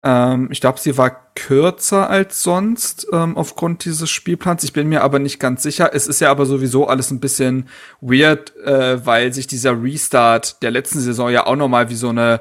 Ähm, 0.03 0.47
ich 0.49 0.61
glaube, 0.61 0.79
sie 0.79 0.97
war 0.97 1.33
kürzer 1.35 2.09
als 2.09 2.41
sonst 2.41 3.07
ähm, 3.11 3.35
aufgrund 3.35 3.83
dieses 3.83 4.09
Spielplans. 4.09 4.63
Ich 4.63 4.71
bin 4.71 4.87
mir 4.87 5.03
aber 5.03 5.19
nicht 5.19 5.39
ganz 5.39 5.61
sicher. 5.61 5.91
Es 5.93 6.07
ist 6.07 6.21
ja 6.21 6.31
aber 6.31 6.45
sowieso 6.45 6.87
alles 6.87 7.11
ein 7.11 7.19
bisschen 7.19 7.67
weird, 7.99 8.55
äh, 8.57 9.05
weil 9.05 9.33
sich 9.33 9.47
dieser 9.47 9.83
Restart 9.83 10.63
der 10.63 10.71
letzten 10.71 10.99
Saison 10.99 11.29
ja 11.29 11.45
auch 11.45 11.57
noch 11.57 11.67
mal 11.67 11.89
wie 11.89 11.95
so 11.95 12.09
eine 12.09 12.39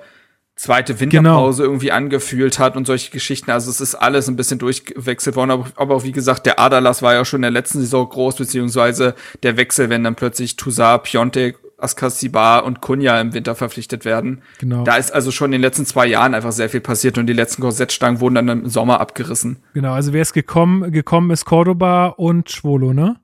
zweite 0.57 0.99
Winterpause 0.99 1.63
genau. 1.63 1.73
irgendwie 1.73 1.93
angefühlt 1.93 2.59
hat 2.59 2.77
und 2.77 2.87
solche 2.87 3.11
Geschichten. 3.11 3.51
Also 3.51 3.71
es 3.71 3.81
ist 3.81 3.95
alles 3.95 4.27
ein 4.27 4.37
bisschen 4.37 4.59
durchgewechselt 4.59 5.37
worden. 5.37 5.51
Aber, 5.51 5.67
aber 5.77 5.95
auch 5.95 6.05
wie 6.05 6.13
gesagt, 6.13 6.47
der 6.47 6.59
Adalas 6.59 7.03
war 7.03 7.15
ja 7.15 7.25
schon 7.25 7.39
in 7.39 7.43
der 7.43 7.51
letzten 7.51 7.81
Saison 7.81 8.09
groß, 8.09 8.37
beziehungsweise 8.37 9.15
der 9.43 9.57
Wechsel, 9.59 9.91
wenn 9.91 10.03
dann 10.03 10.15
plötzlich 10.15 10.57
Toussaint, 10.57 11.05
Piontek, 11.05 11.59
Askasibar 11.79 12.65
und 12.65 12.81
Kunja 12.81 13.21
im 13.21 13.35
Winter 13.35 13.55
verpflichtet 13.55 14.07
werden. 14.07 14.43
Genau. 14.59 14.83
Da 14.85 14.97
ist 14.97 15.13
also 15.13 15.31
schon 15.31 15.49
in 15.49 15.53
den 15.53 15.61
letzten 15.61 15.85
zwei 15.85 16.07
Jahren 16.07 16.35
einfach 16.35 16.53
sehr 16.53 16.71
viel 16.71 16.81
passiert 16.81 17.19
und 17.19 17.27
die 17.27 17.35
letzten 17.35 17.61
Korsettstangen 17.61 18.21
wurden 18.21 18.37
dann 18.37 18.49
im 18.49 18.69
Sommer 18.69 18.99
abgerissen. 18.99 19.59
Genau, 19.75 19.93
also 19.93 20.15
wer 20.15 20.23
ist 20.23 20.33
gekommen? 20.33 20.91
Gekommen 20.91 21.31
ist 21.31 21.45
Cordoba 21.45 22.07
und 22.07 22.51
Schwolo, 22.51 22.95
ne? 22.95 23.17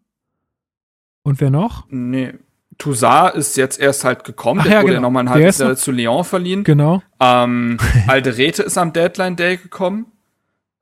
Und 1.22 1.40
wer 1.40 1.48
noch? 1.48 1.86
Nee, 1.88 2.34
Toussaint 2.82 3.36
ist 3.36 3.56
jetzt 3.56 3.78
erst 3.78 4.02
halt 4.02 4.24
gekommen, 4.24 4.60
Ach, 4.60 4.66
der 4.66 4.72
ja, 4.74 4.82
wurde 4.82 4.94
genau. 4.94 5.02
nochmal 5.02 5.24
ein 5.24 5.30
halbes 5.30 5.58
Jahr 5.58 5.76
zu 5.76 5.92
Lyon 5.92 6.24
verliehen. 6.24 6.64
Genau. 6.64 7.00
Ähm, 7.20 7.78
Alderete 8.08 8.64
ist 8.64 8.76
am 8.76 8.92
Deadline 8.92 9.36
Day 9.36 9.56
gekommen. 9.56 10.06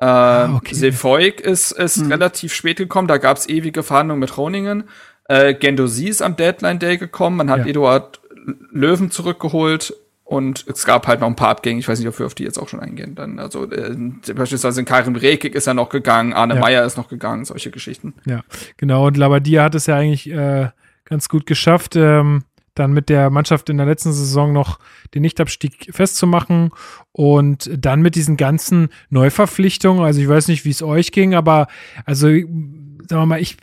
Ähm, 0.01 0.09
ah, 0.09 0.55
okay. 0.57 0.74
Sefoik 0.74 1.40
ist, 1.40 1.72
ist 1.72 1.98
hm. 1.98 2.11
relativ 2.11 2.55
spät 2.55 2.78
gekommen, 2.78 3.07
da 3.07 3.18
gab 3.18 3.36
es 3.36 3.51
ewige 3.51 3.82
Verhandlungen 3.82 4.20
mit 4.20 4.30
Groningen. 4.30 4.84
Äh, 5.28 5.53
Gendosi 5.53 6.09
ist 6.09 6.22
am 6.22 6.36
Deadline 6.36 6.78
Day 6.78 6.96
gekommen, 6.96 7.36
man 7.36 7.51
hat 7.51 7.61
ja. 7.61 7.66
Eduard 7.66 8.18
Löwen 8.72 9.11
zurückgeholt 9.11 9.94
und 10.24 10.64
es 10.68 10.86
gab 10.86 11.07
halt 11.07 11.20
noch 11.20 11.26
ein 11.26 11.36
paar 11.36 11.51
Abgänge, 11.51 11.80
ich 11.80 11.88
weiß 11.88 11.98
nicht, 11.98 12.09
ob 12.09 12.18
wir 12.18 12.24
auf 12.24 12.34
die 12.34 12.44
jetzt 12.44 12.59
auch 12.59 12.68
schon 12.68 12.80
eingehen. 12.80 13.14
Dann, 13.14 13.38
also 13.38 13.70
äh, 13.70 13.94
beispielsweise 14.32 14.80
in 14.80 14.86
Karim 14.86 15.16
Rekik 15.16 15.55
ist 15.55 15.66
er 15.66 15.74
noch 15.74 15.90
gegangen, 15.90 16.32
Arne 16.32 16.55
ja. 16.55 16.61
Meyer 16.61 16.86
ist 16.86 16.96
noch 16.96 17.09
gegangen, 17.09 17.44
solche 17.44 17.70
Geschichten. 17.70 18.14
Ja, 18.24 18.40
genau. 18.78 19.09
Und 19.09 19.18
Labadia 19.18 19.64
hat 19.64 19.74
es 19.74 19.84
ja 19.84 19.96
eigentlich 19.96 20.30
äh, 20.30 20.70
ganz 21.11 21.28
gut 21.28 21.44
geschafft, 21.44 21.96
ähm, 21.96 22.44
dann 22.74 22.92
mit 22.92 23.08
der 23.08 23.30
Mannschaft 23.30 23.68
in 23.68 23.76
der 23.76 23.86
letzten 23.86 24.12
Saison 24.12 24.52
noch 24.52 24.78
den 25.14 25.22
Nichtabstieg 25.22 25.88
festzumachen 25.90 26.70
und 27.12 27.70
dann 27.76 28.00
mit 28.00 28.14
diesen 28.14 28.36
ganzen 28.36 28.88
Neuverpflichtungen, 29.11 30.04
also 30.04 30.20
ich 30.20 30.28
weiß 30.28 30.48
nicht, 30.48 30.64
wie 30.64 30.70
es 30.70 30.82
euch 30.82 31.12
ging, 31.12 31.34
aber 31.34 31.66
also 32.06 32.28
sagen 32.28 32.46
wir 33.08 33.26
mal, 33.26 33.40
ich 33.40 33.56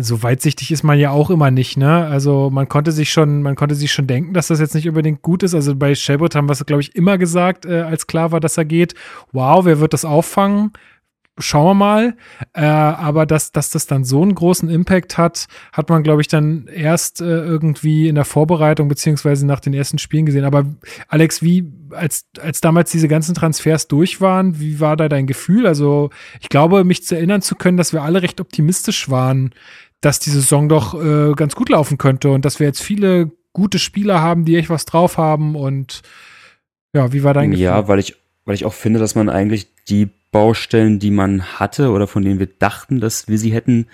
so 0.00 0.22
weitsichtig 0.22 0.70
ist 0.70 0.84
man 0.84 0.98
ja 0.98 1.10
auch 1.10 1.28
immer 1.28 1.50
nicht, 1.50 1.76
ne? 1.76 2.06
Also 2.06 2.50
man 2.50 2.68
konnte 2.68 2.92
sich 2.92 3.10
schon, 3.10 3.42
man 3.42 3.56
konnte 3.56 3.74
sich 3.74 3.92
schon 3.92 4.06
denken, 4.06 4.32
dass 4.32 4.46
das 4.46 4.60
jetzt 4.60 4.76
nicht 4.76 4.88
unbedingt 4.88 5.22
gut 5.22 5.42
ist. 5.42 5.54
Also 5.54 5.74
bei 5.74 5.94
Shelbert 5.96 6.36
haben 6.36 6.48
wir 6.48 6.52
es, 6.52 6.64
glaube 6.64 6.82
ich, 6.82 6.94
immer 6.94 7.18
gesagt, 7.18 7.66
äh, 7.66 7.80
als 7.80 8.06
klar 8.06 8.30
war, 8.30 8.38
dass 8.38 8.56
er 8.56 8.64
geht. 8.64 8.94
Wow, 9.32 9.64
wer 9.64 9.80
wird 9.80 9.92
das 9.92 10.04
auffangen? 10.04 10.72
Schauen 11.38 11.66
wir 11.66 11.74
mal. 11.74 12.16
Äh, 12.52 12.62
aber 12.62 13.26
dass, 13.26 13.52
dass 13.52 13.70
das 13.70 13.86
dann 13.86 14.04
so 14.04 14.22
einen 14.22 14.34
großen 14.34 14.68
Impact 14.68 15.18
hat, 15.18 15.46
hat 15.72 15.88
man, 15.88 16.02
glaube 16.02 16.20
ich, 16.20 16.28
dann 16.28 16.66
erst 16.66 17.20
äh, 17.20 17.24
irgendwie 17.24 18.08
in 18.08 18.14
der 18.14 18.24
Vorbereitung 18.24 18.88
beziehungsweise 18.88 19.46
nach 19.46 19.60
den 19.60 19.74
ersten 19.74 19.98
Spielen 19.98 20.26
gesehen. 20.26 20.44
Aber 20.44 20.66
Alex, 21.08 21.42
wie, 21.42 21.72
als, 21.90 22.26
als 22.40 22.60
damals 22.60 22.90
diese 22.90 23.08
ganzen 23.08 23.34
Transfers 23.34 23.88
durch 23.88 24.20
waren, 24.20 24.60
wie 24.60 24.80
war 24.80 24.96
da 24.96 25.08
dein 25.08 25.26
Gefühl? 25.26 25.66
Also 25.66 26.10
ich 26.40 26.48
glaube, 26.48 26.84
mich 26.84 27.04
zu 27.04 27.16
erinnern 27.16 27.42
zu 27.42 27.54
können, 27.54 27.76
dass 27.78 27.92
wir 27.92 28.02
alle 28.02 28.22
recht 28.22 28.40
optimistisch 28.40 29.08
waren, 29.08 29.50
dass 30.00 30.18
die 30.18 30.30
Saison 30.30 30.68
doch 30.68 30.94
äh, 31.02 31.32
ganz 31.34 31.54
gut 31.54 31.68
laufen 31.68 31.96
könnte 31.96 32.30
und 32.30 32.44
dass 32.44 32.60
wir 32.60 32.66
jetzt 32.66 32.82
viele 32.82 33.30
gute 33.52 33.78
Spieler 33.78 34.20
haben, 34.20 34.44
die 34.44 34.56
echt 34.56 34.70
was 34.70 34.84
drauf 34.84 35.18
haben 35.18 35.54
und 35.56 36.02
ja, 36.94 37.12
wie 37.12 37.22
war 37.22 37.34
dein 37.34 37.52
Gefühl? 37.52 37.64
Ja, 37.64 37.88
weil 37.88 37.98
ich, 37.98 38.16
weil 38.44 38.54
ich 38.54 38.64
auch 38.64 38.74
finde, 38.74 38.98
dass 38.98 39.14
man 39.14 39.28
eigentlich 39.28 39.68
die 39.88 40.10
Baustellen, 40.32 40.98
die 40.98 41.12
man 41.12 41.42
hatte 41.60 41.90
oder 41.90 42.08
von 42.08 42.24
denen 42.24 42.40
wir 42.40 42.48
dachten, 42.48 42.98
dass 43.00 43.28
wir 43.28 43.38
sie 43.38 43.52
hätten, 43.52 43.86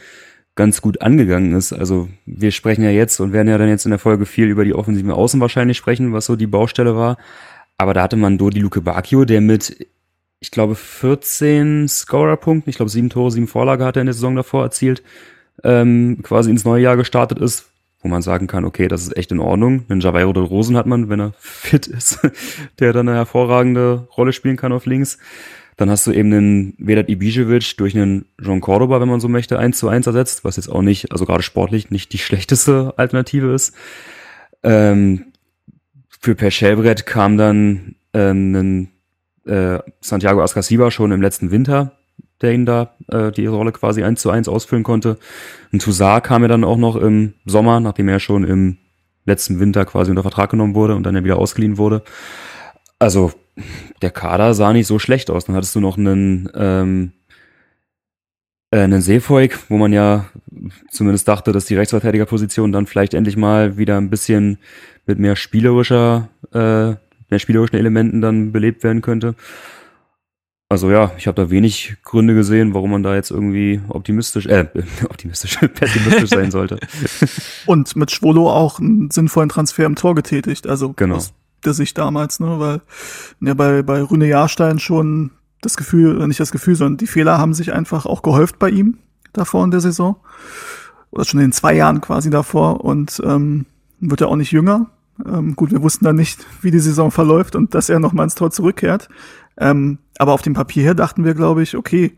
ganz 0.59 0.83
gut 0.83 1.03
angegangen 1.03 1.55
ist. 1.55 1.73
Also 1.73 2.09
wir 2.27 2.51
sprechen 2.51 2.83
ja 2.83 2.91
jetzt 2.91 3.21
und 3.21 3.33
werden 3.33 3.47
ja 3.47 3.59
dann 3.59 3.69
jetzt 3.69 3.85
in 3.85 3.91
der 3.91 4.01
Folge 4.01 4.27
viel 4.27 4.49
über 4.49 4.65
die 4.65 4.75
offensiven 4.75 5.13
Außen 5.13 5.41
wahrscheinlich 5.41 5.77
sprechen, 5.77 6.13
was 6.13 6.27
so 6.27 6.35
die 6.35 6.49
Baustelle 6.49 6.97
war. 6.97 7.17
Aber 7.79 7.95
da 7.95 8.03
hatte 8.03 8.17
man 8.17 8.39
Dodi 8.39 8.59
Luke 8.59 8.81
Bacchio, 8.81 9.25
der 9.25 9.41
mit, 9.41 9.87
ich 10.41 10.51
glaube, 10.51 10.75
14 10.75 11.87
Scorer-Punkten, 11.87 12.69
ich 12.69 12.75
glaube 12.75 12.91
sieben 12.91 13.09
Tore, 13.09 13.31
sieben 13.31 13.47
Vorlage 13.47 13.85
hat 13.85 13.97
er 13.97 14.01
in 14.01 14.07
der 14.07 14.15
Saison 14.15 14.35
davor 14.35 14.65
erzielt, 14.65 15.05
ähm, 15.63 16.19
quasi 16.25 16.51
ins 16.51 16.65
neue 16.65 16.83
Jahr 16.83 16.97
gestartet 16.97 17.39
ist, 17.39 17.71
wo 18.01 18.09
man 18.09 18.23
sagen 18.23 18.49
kann, 18.49 18.65
okay, 18.65 18.89
das 18.89 19.03
ist 19.03 19.17
echt 19.17 19.31
in 19.31 19.39
Ordnung. 19.39 19.85
Einen 19.89 20.01
Javairo 20.01 20.33
de 20.33 20.43
Rosen 20.43 20.77
hat 20.77 20.87
man, 20.87 21.09
wenn 21.09 21.21
er 21.21 21.35
fit 21.39 21.87
ist, 21.87 22.19
der 22.81 22.93
dann 22.93 23.09
eine 23.09 23.17
hervorragende 23.17 24.09
Rolle 24.17 24.33
spielen 24.33 24.57
kann 24.57 24.73
auf 24.73 24.87
links. 24.87 25.19
Dann 25.79 25.91
hast 25.91 26.09
du 26.09 26.13
eben 26.13 26.33
einen 26.33 26.75
Vedat 26.79 27.09
Ibišević 27.09 27.77
durch 27.77 27.95
einen 27.95 28.27
John 28.43 28.61
Cordoba, 28.61 29.01
wenn 29.01 29.09
man 29.09 29.21
so 29.21 29.29
möchte, 29.29 29.61
eins 29.61 29.79
zu 29.79 29.89
eins 29.89 30.09
ersetzt, 30.09 30.45
was 30.45 30.57
jetzt 30.57 30.69
auch 30.69 30.83
nicht, 30.83 31.13
also 31.13 31.25
gerade 31.25 31.45
sportlich 31.45 31.91
nicht 31.91 32.13
die 32.13 32.19
schlechteste 32.19 32.95
Alternative 32.97 33.55
ist. 33.55 33.75
Ähm, 34.65 35.27
für 36.09 36.35
Per 36.35 36.51
Schellbrett 36.51 37.07
kam 37.07 37.39
dann 37.39 37.95
ähm, 38.13 38.55
ein 38.57 38.89
äh, 39.47 39.79
Santiago 40.01 40.43
Ascasiba 40.43 40.91
schon 40.91 41.13
im 41.13 41.23
letzten 41.23 41.53
Winter, 41.53 41.93
der 42.43 42.55
ihn 42.55 42.67
da 42.67 42.97
äh, 43.07 43.31
die 43.31 43.47
Rolle 43.47 43.71
quasi 43.71 44.03
eins 44.03 44.21
zu 44.21 44.31
eins 44.31 44.49
ausfüllen 44.49 44.83
konnte. 44.83 45.17
Ein 45.73 45.79
Toussaint 45.79 46.25
kam 46.25 46.43
ja 46.43 46.49
dann 46.49 46.65
auch 46.65 46.77
noch 46.77 46.97
im 46.97 47.35
Sommer, 47.47 47.79
nachdem 47.79 48.09
er 48.09 48.19
schon 48.19 48.43
im 48.43 48.79
letzten 49.27 49.61
Winter 49.61 49.85
quasi 49.85 50.11
unter 50.11 50.23
Vertrag 50.23 50.51
genommen 50.51 50.75
wurde 50.75 50.97
und 50.97 51.05
dann 51.05 51.15
ja 51.15 51.23
wieder 51.23 51.39
ausgeliehen 51.39 51.79
wurde. 51.79 52.03
Also 52.99 53.33
der 54.03 54.11
Kader 54.11 54.55
sah 54.55 54.73
nicht 54.73 54.87
so 54.87 54.99
schlecht 54.99 55.31
aus. 55.31 55.45
Dann 55.45 55.57
hattest 55.57 55.75
du 55.75 55.81
noch 55.81 55.97
einen, 55.99 56.49
ähm, 56.55 57.13
Äh, 58.71 58.81
einen 58.81 59.01
Seefolk, 59.01 59.59
wo 59.71 59.79
man 59.79 59.95
ja 59.95 60.27
zumindest 60.91 61.27
dachte, 61.27 61.53
dass 61.53 61.65
die 61.65 61.75
Rechtsverteidigerposition 61.75 62.71
dann 62.71 62.87
vielleicht 62.87 63.15
endlich 63.15 63.37
mal 63.39 63.79
wieder 63.79 63.97
ein 63.97 64.11
bisschen 64.11 64.59
mit 65.07 65.19
mehr 65.19 65.37
spielerischer, 65.37 66.29
äh, 66.53 66.97
mehr 67.31 67.39
spielerischen 67.39 67.77
Elementen 67.79 68.21
dann 68.21 68.53
belebt 68.53 68.85
werden 68.85 69.01
könnte. 69.01 69.35
Also 70.71 70.91
ja, 70.91 71.13
ich 71.17 71.27
habe 71.27 71.43
da 71.43 71.49
wenig 71.49 71.97
Gründe 72.05 72.35
gesehen, 72.35 72.75
warum 72.75 72.91
man 72.91 73.03
da 73.03 73.15
jetzt 73.15 73.31
irgendwie 73.31 73.81
optimistisch, 73.89 74.45
äh, 74.45 74.67
optimistisch, 75.09 75.57
pessimistisch 75.75 76.29
sein 76.29 76.51
sollte. 76.51 76.79
Und 77.65 77.97
mit 77.97 78.11
Schwolo 78.11 78.51
auch 78.51 78.79
einen 78.81 79.11
sinnvollen 79.11 79.49
Transfer 79.49 79.87
im 79.87 79.95
Tor 79.97 80.15
getätigt. 80.15 80.67
Also 80.67 80.93
Genau. 80.93 81.17
aus 81.17 81.33
der 81.65 81.75
Sicht 81.75 81.99
damals, 81.99 82.41
ne? 82.41 82.59
Weil 82.59 82.81
ja 83.41 83.55
bei, 83.55 83.83
bei 83.83 84.03
Rüne 84.03 84.27
Jahrstein 84.27 84.79
schon 84.79 85.31
das 85.61 85.77
Gefühl, 85.77 86.27
nicht 86.29 86.41
das 86.41 86.53
Gefühl, 86.53 86.77
sondern 86.77 86.99
die 86.99 87.07
Fehler 87.07 87.39
haben 87.39 87.55
sich 87.55 87.73
einfach 87.73 88.07
auch 88.07 88.23
gehäuft 88.23 88.59
bei 88.59 88.71
ihm 88.71 88.99
davor 89.33 89.65
in 89.65 89.71
der 89.71 89.81
Saison. 89.81 90.17
Oder 91.11 91.25
schon 91.25 91.41
in 91.41 91.47
den 91.47 91.53
zwei 91.53 91.75
Jahren 91.75 92.01
quasi 92.01 92.31
davor 92.31 92.85
und 92.85 93.21
ähm, 93.25 93.67
wird 94.01 94.21
er 94.21 94.29
auch 94.29 94.37
nicht 94.37 94.53
jünger. 94.53 94.91
Ähm, 95.25 95.57
gut, 95.57 95.73
wir 95.73 95.83
wussten 95.83 96.05
dann 96.05 96.17
nicht, 96.17 96.47
wie 96.63 96.71
die 96.71 96.79
Saison 96.79 97.11
verläuft 97.11 97.57
und 97.57 97.75
dass 97.75 97.89
er 97.89 97.99
nochmal 97.99 98.25
ins 98.25 98.35
Tor 98.35 98.51
zurückkehrt. 98.51 99.09
Ähm, 99.57 99.99
aber 100.19 100.33
auf 100.33 100.43
dem 100.43 100.55
Papier 100.55 100.83
her 100.83 100.95
dachten 100.95 101.25
wir, 101.25 101.35
glaube 101.35 101.63
ich, 101.63 101.77
okay, 101.77 102.17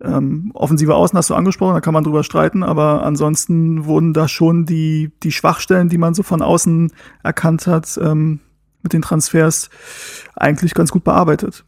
ähm, 0.00 0.50
offensive 0.54 0.94
Außen 0.94 1.16
hast 1.16 1.30
du 1.30 1.34
angesprochen, 1.34 1.74
da 1.74 1.80
kann 1.80 1.94
man 1.94 2.04
drüber 2.04 2.22
streiten, 2.22 2.62
aber 2.62 3.02
ansonsten 3.02 3.86
wurden 3.86 4.12
da 4.12 4.28
schon 4.28 4.66
die, 4.66 5.10
die 5.22 5.32
Schwachstellen, 5.32 5.88
die 5.88 5.98
man 5.98 6.14
so 6.14 6.22
von 6.22 6.42
außen 6.42 6.92
erkannt 7.22 7.66
hat, 7.66 7.98
ähm, 8.02 8.40
mit 8.86 8.92
den 8.92 9.02
Transfers 9.02 9.68
eigentlich 10.34 10.72
ganz 10.74 10.90
gut 10.90 11.04
bearbeitet. 11.04 11.64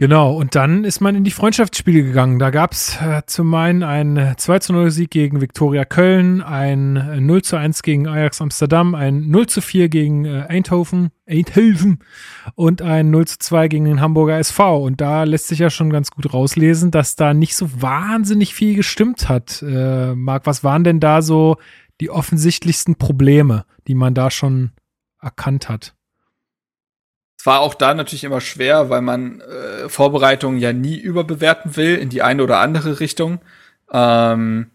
Genau, 0.00 0.34
und 0.34 0.54
dann 0.54 0.84
ist 0.84 1.02
man 1.02 1.14
in 1.14 1.24
die 1.24 1.30
Freundschaftsspiele 1.30 2.02
gegangen. 2.02 2.38
Da 2.38 2.48
gab's 2.48 2.96
äh, 3.02 3.20
zum 3.26 3.54
einen 3.54 3.82
einen 3.82 4.34
2 4.34 4.58
zu 4.60 4.72
0 4.72 4.90
Sieg 4.90 5.10
gegen 5.10 5.42
Viktoria 5.42 5.84
Köln, 5.84 6.40
ein 6.40 6.96
äh, 6.96 7.20
0 7.20 7.42
zu 7.42 7.56
1 7.56 7.82
gegen 7.82 8.08
Ajax 8.08 8.40
Amsterdam, 8.40 8.94
ein 8.94 9.28
0 9.28 9.46
zu 9.48 9.60
4 9.60 9.90
gegen 9.90 10.24
äh, 10.24 10.46
Eindhoven, 10.48 11.10
Eindhoven 11.28 11.98
und 12.54 12.80
ein 12.80 13.10
0 13.10 13.26
zu 13.26 13.40
2 13.40 13.68
gegen 13.68 13.84
den 13.84 14.00
Hamburger 14.00 14.38
SV. 14.38 14.82
Und 14.82 15.02
da 15.02 15.24
lässt 15.24 15.48
sich 15.48 15.58
ja 15.58 15.68
schon 15.68 15.90
ganz 15.90 16.10
gut 16.10 16.32
rauslesen, 16.32 16.90
dass 16.90 17.14
da 17.14 17.34
nicht 17.34 17.54
so 17.54 17.68
wahnsinnig 17.82 18.54
viel 18.54 18.76
gestimmt 18.76 19.28
hat. 19.28 19.60
Äh, 19.60 20.14
Marc, 20.14 20.46
was 20.46 20.64
waren 20.64 20.82
denn 20.82 21.00
da 21.00 21.20
so 21.20 21.58
die 22.00 22.08
offensichtlichsten 22.08 22.96
Probleme, 22.96 23.66
die 23.86 23.94
man 23.94 24.14
da 24.14 24.30
schon 24.30 24.70
erkannt 25.20 25.68
hat? 25.68 25.94
Es 27.40 27.46
war 27.46 27.60
auch 27.60 27.72
da 27.72 27.94
natürlich 27.94 28.24
immer 28.24 28.42
schwer, 28.42 28.90
weil 28.90 29.00
man 29.00 29.40
äh, 29.40 29.88
Vorbereitungen 29.88 30.60
ja 30.60 30.74
nie 30.74 30.98
überbewerten 30.98 31.74
will 31.74 31.96
in 31.96 32.10
die 32.10 32.20
eine 32.20 32.42
oder 32.42 32.58
andere 32.58 33.00
Richtung. 33.00 33.40
Ähm, 33.90 34.66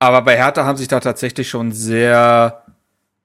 aber 0.00 0.22
bei 0.22 0.36
Hertha 0.36 0.64
haben 0.64 0.76
sich 0.76 0.88
da 0.88 0.98
tatsächlich 0.98 1.48
schon 1.48 1.70
sehr 1.70 2.64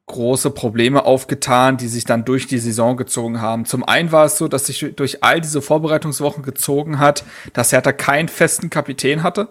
große 0.05 0.51
Probleme 0.51 1.05
aufgetan, 1.05 1.77
die 1.77 1.87
sich 1.87 2.03
dann 2.03 2.23
durch 2.23 2.45
die 2.45 2.59
Saison 2.59 2.97
gezogen 2.97 3.41
haben. 3.41 3.65
Zum 3.65 3.83
einen 3.83 4.11
war 4.11 4.25
es 4.25 4.37
so, 4.37 4.47
dass 4.47 4.67
sich 4.67 4.93
durch 4.95 5.23
all 5.23 5.41
diese 5.41 5.63
Vorbereitungswochen 5.63 6.43
gezogen 6.43 6.99
hat, 6.99 7.23
dass 7.53 7.71
Hertha 7.71 7.93
keinen 7.93 8.27
festen 8.27 8.69
Kapitän 8.69 9.23
hatte, 9.23 9.49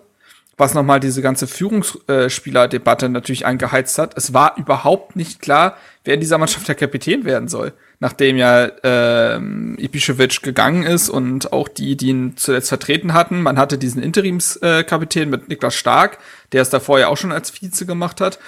was 0.57 0.73
nochmal 0.73 1.01
diese 1.01 1.21
ganze 1.21 1.49
Führungsspielerdebatte 1.49 3.09
natürlich 3.09 3.45
angeheizt 3.45 3.99
hat. 3.99 4.17
Es 4.17 4.33
war 4.33 4.57
überhaupt 4.57 5.17
nicht 5.17 5.41
klar, 5.43 5.77
wer 6.05 6.15
in 6.15 6.21
dieser 6.21 6.39
Mannschaft 6.39 6.69
der 6.69 6.77
Kapitän 6.77 7.25
werden 7.25 7.49
soll 7.49 7.73
nachdem 7.99 8.37
ja 8.37 8.71
ähm, 8.83 9.77
Ibišević 9.79 10.43
gegangen 10.43 10.83
ist 10.83 11.09
und 11.09 11.53
auch 11.53 11.69
die, 11.69 11.97
die 11.97 12.09
ihn 12.09 12.37
zuletzt 12.37 12.69
vertreten 12.69 13.15
hatten. 13.15 13.43
Man 13.43 13.59
hatte 13.59 13.79
diesen 13.79 14.03
Interimskapitän 14.03 15.29
äh, 15.29 15.31
mit 15.31 15.49
Niklas 15.49 15.75
Stark, 15.75 16.19
der 16.53 16.63
es 16.63 16.71
davor 16.71 16.99
ja 16.99 17.09
auch 17.09 17.17
schon 17.17 17.33
als 17.33 17.51
Vize 17.51 17.87
gemacht 17.87 18.21
hat. 18.21 18.39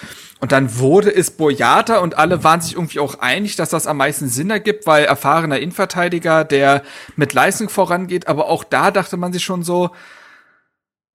Und 0.40 0.52
dann 0.52 0.78
wurde 0.78 1.14
es 1.14 1.30
Boyata 1.30 1.98
und 1.98 2.16
alle 2.16 2.44
waren 2.44 2.60
sich 2.60 2.74
irgendwie 2.74 3.00
auch 3.00 3.18
einig, 3.20 3.56
dass 3.56 3.70
das 3.70 3.86
am 3.86 3.96
meisten 3.96 4.28
Sinn 4.28 4.50
ergibt, 4.50 4.86
weil 4.86 5.04
erfahrener 5.04 5.58
Innenverteidiger, 5.58 6.44
der 6.44 6.82
mit 7.16 7.32
Leistung 7.32 7.68
vorangeht. 7.68 8.28
Aber 8.28 8.48
auch 8.48 8.64
da 8.64 8.90
dachte 8.90 9.16
man 9.16 9.32
sich 9.32 9.44
schon 9.44 9.62
so, 9.62 9.90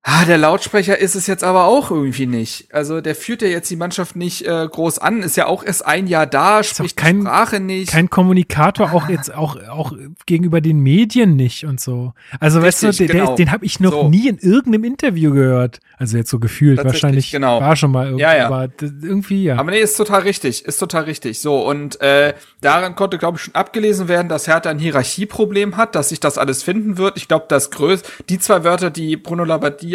Ah, 0.06 0.26
der 0.26 0.38
Lautsprecher 0.38 0.98
ist 0.98 1.16
es 1.16 1.28
jetzt 1.28 1.46
aber 1.46 1.64
auch 1.64 1.90
irgendwie 1.90 2.26
nicht. 2.26 2.68
Also 2.74 3.00
der 3.00 3.16
führt 3.16 3.42
ja 3.42 3.48
jetzt 3.48 3.72
die 3.72 3.78
Mannschaft 3.78 4.18
nicht 4.18 4.46
äh, 4.46 4.68
groß 4.70 5.00
an, 5.00 5.22
ist 5.24 5.38
ja 5.38 5.46
auch 5.48 5.64
erst 5.64 5.86
ein 5.86 6.08
Jahr 6.08 6.26
da, 6.26 6.62
spricht 6.62 6.98
kein- 6.98 7.22
die 7.22 7.26
Sprache 7.26 7.62
nicht. 7.62 7.90
Kein 7.90 8.10
Kommunikator, 8.10 8.92
auch 8.94 9.08
jetzt 9.08 9.34
auch, 9.36 9.56
auch 9.70 9.94
gegenüber 10.26 10.60
den 10.60 10.80
Medien 10.80 11.38
nicht 11.38 11.64
und 11.66 11.80
so. 11.80 12.12
Also 12.42 12.62
weißt 12.62 12.84
Richtig, 12.84 13.08
du, 13.08 13.14
den, 13.14 13.22
genau. 13.22 13.36
den 13.38 13.50
habe 13.54 13.66
ich 13.66 13.80
noch 13.80 13.92
So. 13.94 14.10
nie 14.10 14.28
in 14.28 14.40
irgendeinem 14.40 14.84
Interview 14.84 15.32
gehört. 15.34 15.80
Also 15.98 16.18
jetzt 16.18 16.32
so 16.32 16.40
gefühlt, 16.40 16.84
wahrscheinlich 16.84 17.32
genau. 17.32 17.62
war 17.62 17.78
schon 17.78 17.92
mal 17.92 18.04
irgendwo, 18.08 18.20
Ja, 18.24 18.36
ja. 18.36 18.48
aber 18.48 18.68
irgendwie 18.82 19.46
ja. 19.46 19.56
Aber 19.58 19.72
nee, 19.72 19.80
ist 19.80 19.96
total 19.96 20.24
richtig, 20.24 20.66
ist 20.66 20.80
total 20.80 21.04
richtig. 21.06 21.40
So, 21.40 21.66
und 21.66 22.02
äh, 22.02 22.34
daran 22.60 22.96
konnte, 22.96 23.18
glaube 23.18 23.38
ich, 23.38 23.44
schon 23.44 23.56
abgelesen 23.56 24.10
werden, 24.10 24.28
dass 24.28 24.48
Hertha 24.50 24.70
ein 24.70 24.80
Hierarchieproblem 24.80 25.78
hat, 25.78 25.96
dass 25.96 26.10
sich 26.10 26.20
das 26.20 26.38
alles 26.38 26.62
finden 26.62 26.98
wird. 26.98 27.16
Ich 27.16 27.30
glaube, 27.30 27.46
das 27.48 27.72
größte, 27.72 28.10
die 28.28 28.38
zwei 28.40 28.66
Wörter, 28.66 28.90
die 28.90 29.16
Bruno 29.16 29.46
Labbadia 29.46 29.93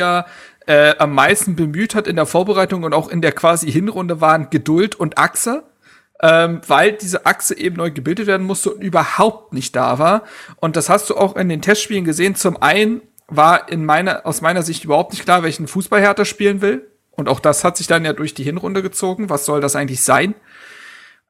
äh, 0.66 0.94
am 0.98 1.14
meisten 1.14 1.56
bemüht 1.56 1.94
hat 1.94 2.06
in 2.06 2.16
der 2.16 2.26
Vorbereitung 2.26 2.82
und 2.84 2.92
auch 2.92 3.08
in 3.08 3.22
der 3.22 3.32
quasi 3.32 3.70
Hinrunde 3.70 4.20
waren 4.20 4.50
Geduld 4.50 4.94
und 4.94 5.18
Achse. 5.18 5.64
Ähm, 6.20 6.60
weil 6.66 6.92
diese 6.92 7.26
Achse 7.26 7.56
eben 7.56 7.76
neu 7.76 7.92
gebildet 7.92 8.26
werden 8.26 8.44
musste 8.44 8.72
und 8.72 8.82
überhaupt 8.82 9.52
nicht 9.52 9.76
da 9.76 10.00
war. 10.00 10.24
Und 10.56 10.74
das 10.74 10.88
hast 10.88 11.08
du 11.10 11.16
auch 11.16 11.36
in 11.36 11.48
den 11.48 11.62
Testspielen 11.62 12.04
gesehen. 12.04 12.34
Zum 12.34 12.60
einen 12.60 13.02
war 13.28 13.68
in 13.68 13.84
meiner, 13.84 14.26
aus 14.26 14.40
meiner 14.40 14.62
Sicht 14.62 14.84
überhaupt 14.84 15.12
nicht 15.12 15.24
klar, 15.24 15.44
welchen 15.44 15.68
Fußball 15.68 16.00
Hertha 16.00 16.24
spielen 16.24 16.60
will. 16.60 16.90
Und 17.12 17.28
auch 17.28 17.40
das 17.40 17.62
hat 17.62 17.76
sich 17.76 17.86
dann 17.86 18.04
ja 18.04 18.12
durch 18.12 18.34
die 18.34 18.42
Hinrunde 18.42 18.82
gezogen. 18.82 19.30
Was 19.30 19.44
soll 19.44 19.60
das 19.60 19.76
eigentlich 19.76 20.02
sein? 20.02 20.34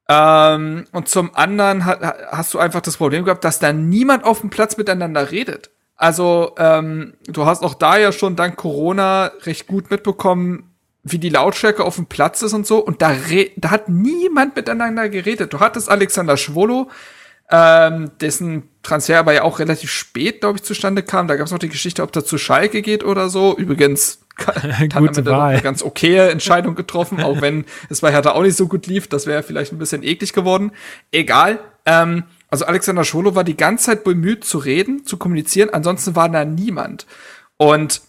Ähm, 0.09 0.87
und 0.93 1.09
zum 1.09 1.35
anderen 1.35 1.85
ha 1.85 2.15
hast 2.31 2.55
du 2.55 2.59
einfach 2.59 2.81
das 2.81 2.97
Problem 2.97 3.25
gehabt, 3.25 3.45
dass 3.45 3.59
da 3.59 3.73
niemand 3.73 4.25
auf 4.25 4.41
dem 4.41 4.51
Platz 4.51 4.77
miteinander 4.77 5.31
redet. 5.31 5.71
Also 5.99 6.55
ähm, 6.59 7.15
du 7.27 7.45
hast 7.45 7.65
auch 7.65 7.75
da 7.75 7.99
ja 7.99 8.13
schon 8.13 8.37
dank 8.37 8.57
Corona 8.57 9.33
recht 9.43 9.67
gut 9.67 9.91
mitbekommen, 9.91 10.71
wie 11.03 11.19
die 11.19 11.29
Lautstärke 11.29 11.85
auf 11.85 11.97
dem 11.97 12.07
Platz 12.07 12.41
ist 12.43 12.53
und 12.53 12.67
so. 12.67 12.79
Und 12.79 13.03
da, 13.03 13.17
da 13.57 13.71
hat 13.71 13.89
niemand 13.89 14.55
miteinander 14.55 15.09
geredet. 15.09 15.53
Du 15.53 15.59
hattest 15.59 15.91
Alexander 15.91 16.37
Schwolo, 16.37 16.89
ähm, 17.51 18.13
dessen 18.21 18.69
Transfer 18.85 19.19
aber 19.19 19.33
ja 19.33 19.43
auch 19.43 19.59
relativ 19.59 19.91
spät, 19.91 20.41
glaube 20.41 20.59
ich, 20.59 20.63
zustande 20.63 21.03
kam. 21.03 21.27
Da 21.27 21.35
gab 21.35 21.47
es 21.47 21.53
noch 21.53 21.59
die 21.59 21.69
Geschichte, 21.69 22.05
ob 22.05 22.13
der 22.13 22.25
zu 22.25 22.39
Schalke 22.39 22.81
geht 22.81 23.03
oder 23.03 23.29
so. 23.29 23.57
Übrigens 23.57 24.21
hat 24.47 24.65
er 25.27 25.43
eine 25.43 25.63
ganz 25.63 25.83
okaye 25.83 26.31
Entscheidung 26.31 26.77
getroffen, 26.77 27.21
auch 27.21 27.41
wenn 27.41 27.65
es 27.91 28.03
bei 28.03 28.13
Hertha 28.13 28.33
auch 28.33 28.43
nicht 28.43 28.57
so 28.57 28.69
gut 28.69 28.87
lief. 28.87 29.09
Das 29.09 29.27
wäre 29.27 29.43
vielleicht 29.43 29.73
ein 29.73 29.79
bisschen 29.79 30.05
eklig 30.05 30.33
geworden. 30.33 30.71
Egal. 31.11 31.59
Ähm, 31.87 32.23
also 32.49 32.65
Alexander 32.65 33.05
Schwolo 33.05 33.35
war 33.35 33.45
die 33.45 33.57
ganze 33.57 33.87
Zeit 33.87 34.05
bemüht 34.05 34.45
zu 34.45 34.59
reden, 34.59 35.05
zu 35.05 35.19
kommunizieren. 35.19 35.71
Ansonsten 35.71 36.17
war 36.17 36.29
da 36.29 36.45
niemand. 36.45 37.07
Und 37.57 38.01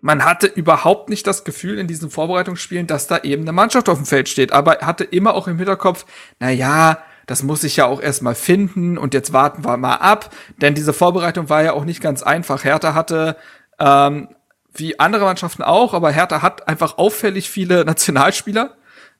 man 0.00 0.24
hatte 0.24 0.46
überhaupt 0.46 1.10
nicht 1.10 1.26
das 1.26 1.44
Gefühl 1.44 1.78
in 1.78 1.86
diesen 1.86 2.10
Vorbereitungsspielen, 2.10 2.86
dass 2.86 3.06
da 3.06 3.18
eben 3.18 3.42
eine 3.42 3.52
Mannschaft 3.52 3.88
auf 3.88 3.98
dem 3.98 4.06
Feld 4.06 4.28
steht, 4.28 4.52
aber 4.52 4.78
hatte 4.80 5.04
immer 5.04 5.34
auch 5.34 5.46
im 5.46 5.58
Hinterkopf, 5.58 6.06
na 6.38 6.50
ja, 6.50 7.02
das 7.26 7.42
muss 7.42 7.64
ich 7.64 7.76
ja 7.76 7.86
auch 7.86 8.00
erstmal 8.00 8.34
finden 8.34 8.98
und 8.98 9.14
jetzt 9.14 9.32
warten 9.32 9.64
wir 9.64 9.76
mal 9.76 9.96
ab, 9.96 10.34
denn 10.60 10.74
diese 10.74 10.92
Vorbereitung 10.92 11.48
war 11.48 11.62
ja 11.62 11.74
auch 11.74 11.84
nicht 11.84 12.00
ganz 12.00 12.22
einfach. 12.22 12.64
Hertha 12.64 12.94
hatte 12.94 13.36
ähm, 13.78 14.28
wie 14.72 14.98
andere 14.98 15.24
Mannschaften 15.24 15.62
auch, 15.62 15.94
aber 15.94 16.10
Hertha 16.10 16.42
hat 16.42 16.66
einfach 16.66 16.98
auffällig 16.98 17.50
viele 17.50 17.84
Nationalspieler, 17.86 18.76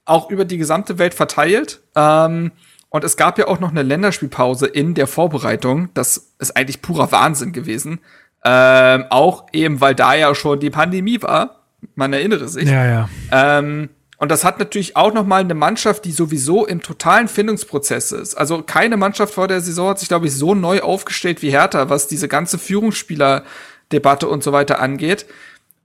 auch 0.07 0.31
über 0.31 0.45
die 0.45 0.59
gesamte 0.59 0.99
Welt 0.99 1.15
verteilt. 1.15 1.83
Ähm, 1.95 2.53
und 2.91 3.05
es 3.05 3.17
gab 3.17 3.39
ja 3.39 3.47
auch 3.47 3.61
noch 3.61 3.71
eine 3.71 3.83
Länderspielpause 3.83 4.67
in 4.67 4.95
der 4.95 5.07
Vorbereitung. 5.07 5.89
Das 5.95 6.33
ist 6.39 6.57
eigentlich 6.57 6.83
purer 6.83 7.11
Wahnsinn 7.13 7.53
gewesen. 7.53 8.01
Ähm, 8.45 9.05
auch 9.11 9.47
eben, 9.53 9.81
weil 9.81 9.95
da 9.95 10.15
ja 10.15 10.35
schon 10.35 10.61
die 10.61 10.71
Pandemie 10.71 11.23
war. 11.23 11.61
Man 11.95 12.13
erinnere 12.13 12.49
sich. 12.49 12.69
ja, 12.69 12.85
ja. 12.85 13.09
Ähm, 13.31 13.91
und 14.21 14.31
das 14.31 14.45
hat 14.45 14.59
natürlich 14.59 14.97
auch 14.97 15.15
noch 15.15 15.25
mal 15.25 15.41
eine 15.41 15.55
Mannschaft, 15.55 16.05
die 16.05 16.13
sowieso 16.13 16.67
im 16.67 16.83
totalen 16.83 17.27
Findungsprozess 17.27 18.13
ist. 18.13 18.35
Also 18.35 18.61
keine 18.61 18.99
Mannschaft 18.99 19.33
vor 19.33 19.49
der 19.49 19.63
Saison 19.63 19.89
hat 19.89 19.99
sich, 19.99 20.09
glaube 20.09 20.27
ich, 20.27 20.35
so 20.35 20.55
neu 20.55 20.83
aufgestellt 20.83 21.41
wie 21.41 21.51
Hertha, 21.51 21.89
was 21.89 22.07
diese 22.07 22.29
ganze 22.29 22.59
Führungsspielerdebatte 22.59 24.29
und 24.29 24.43
so 24.43 24.53
weiter 24.53 24.79
angeht. 24.79 25.25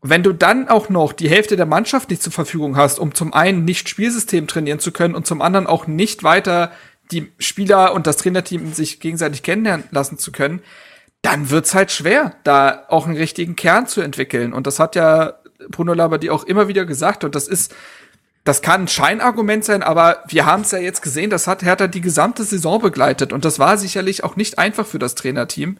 Wenn 0.02 0.22
du 0.22 0.34
dann 0.34 0.68
auch 0.68 0.90
noch 0.90 1.14
die 1.14 1.30
Hälfte 1.30 1.56
der 1.56 1.65
Mannschaft 1.65 2.10
nicht 2.10 2.22
zur 2.22 2.34
Verfügung 2.34 2.76
hast, 2.76 2.99
um 2.99 3.15
zum 3.15 3.34
einen 3.34 3.64
nicht 3.64 3.88
Spielsystem 3.88 4.48
trainieren 4.48 4.80
zu 4.80 4.91
können 4.91 5.15
und 5.15 5.26
zum 5.26 5.41
anderen 5.41 5.65
auch 5.65 5.88
nicht 5.88 6.23
weiter 6.23 6.72
die 7.11 7.32
Spieler 7.40 7.94
und 7.94 8.07
das 8.07 8.18
Trainerteam 8.18 8.73
sich 8.73 8.99
gegenseitig 8.99 9.44
kennenlernen 9.44 9.86
lassen 9.91 10.18
zu 10.18 10.32
können, 10.32 10.61
dann 11.22 11.49
wird's 11.49 11.73
halt 11.73 11.91
schwer, 11.91 12.36
da 12.44 12.86
auch 12.88 13.07
einen 13.07 13.18
richtigen 13.18 13.56
Kern 13.56 13.88
zu 13.88 14.02
entwickeln. 14.02 14.53
Und 14.53 14.68
das 14.68 14.80
hat 14.80 14.95
ja 14.95 15.36
Bruno 15.69 15.94
Labbadia 15.94 16.32
auch 16.32 16.44
immer 16.44 16.68
wieder 16.68 16.86
gesagt. 16.86 17.23
Und 17.23 17.36
das 17.36 17.48
ist, 17.48 17.73
das 18.44 18.61
kann 18.61 18.84
ein 18.84 18.88
Scheinargument 18.88 19.65
sein, 19.65 19.82
aber 19.82 20.23
wir 20.27 20.45
haben 20.45 20.61
es 20.61 20.72
ja 20.72 20.77
jetzt 20.77 21.02
gesehen, 21.02 21.30
das 21.30 21.48
hat 21.48 21.64
Hertha 21.64 21.88
die 21.88 22.02
gesamte 22.02 22.44
Saison 22.44 22.82
begleitet. 22.82 23.34
Und 23.34 23.45
das 23.45 23.57
war 23.57 23.77
sicherlich 23.77 24.23
auch 24.23 24.36
nicht 24.36 24.60
einfach 24.60 24.86
für 24.86 24.99
das 24.99 25.15
Trainerteam. 25.15 25.77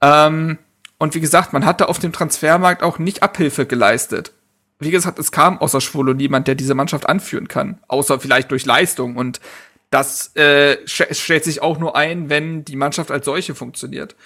Ähm, 0.00 0.58
Und 0.98 1.14
wie 1.14 1.20
gesagt, 1.20 1.52
man 1.52 1.64
hatte 1.66 1.88
auf 1.88 1.98
dem 1.98 2.12
Transfermarkt 2.12 2.82
auch 2.82 2.98
nicht 2.98 3.22
Abhilfe 3.22 3.66
geleistet. 3.66 4.32
Wie 4.78 4.92
gesagt, 4.92 5.18
es 5.18 5.32
kam 5.32 5.58
außer 5.58 5.80
Schwolo 5.80 6.14
niemand, 6.14 6.46
der 6.46 6.54
diese 6.54 6.74
Mannschaft 6.74 7.08
anführen 7.08 7.48
kann. 7.48 7.80
Außer 7.88 8.20
vielleicht 8.20 8.50
durch 8.52 8.64
Leistung. 8.64 9.16
Und 9.16 9.40
das 9.94 10.34
äh, 10.34 10.78
stellt 10.86 11.44
sich 11.44 11.62
auch 11.62 11.78
nur 11.78 11.94
ein, 11.94 12.28
wenn 12.28 12.64
die 12.64 12.74
Mannschaft 12.74 13.12
als 13.12 13.26
solche 13.26 13.54
funktioniert. 13.54 14.16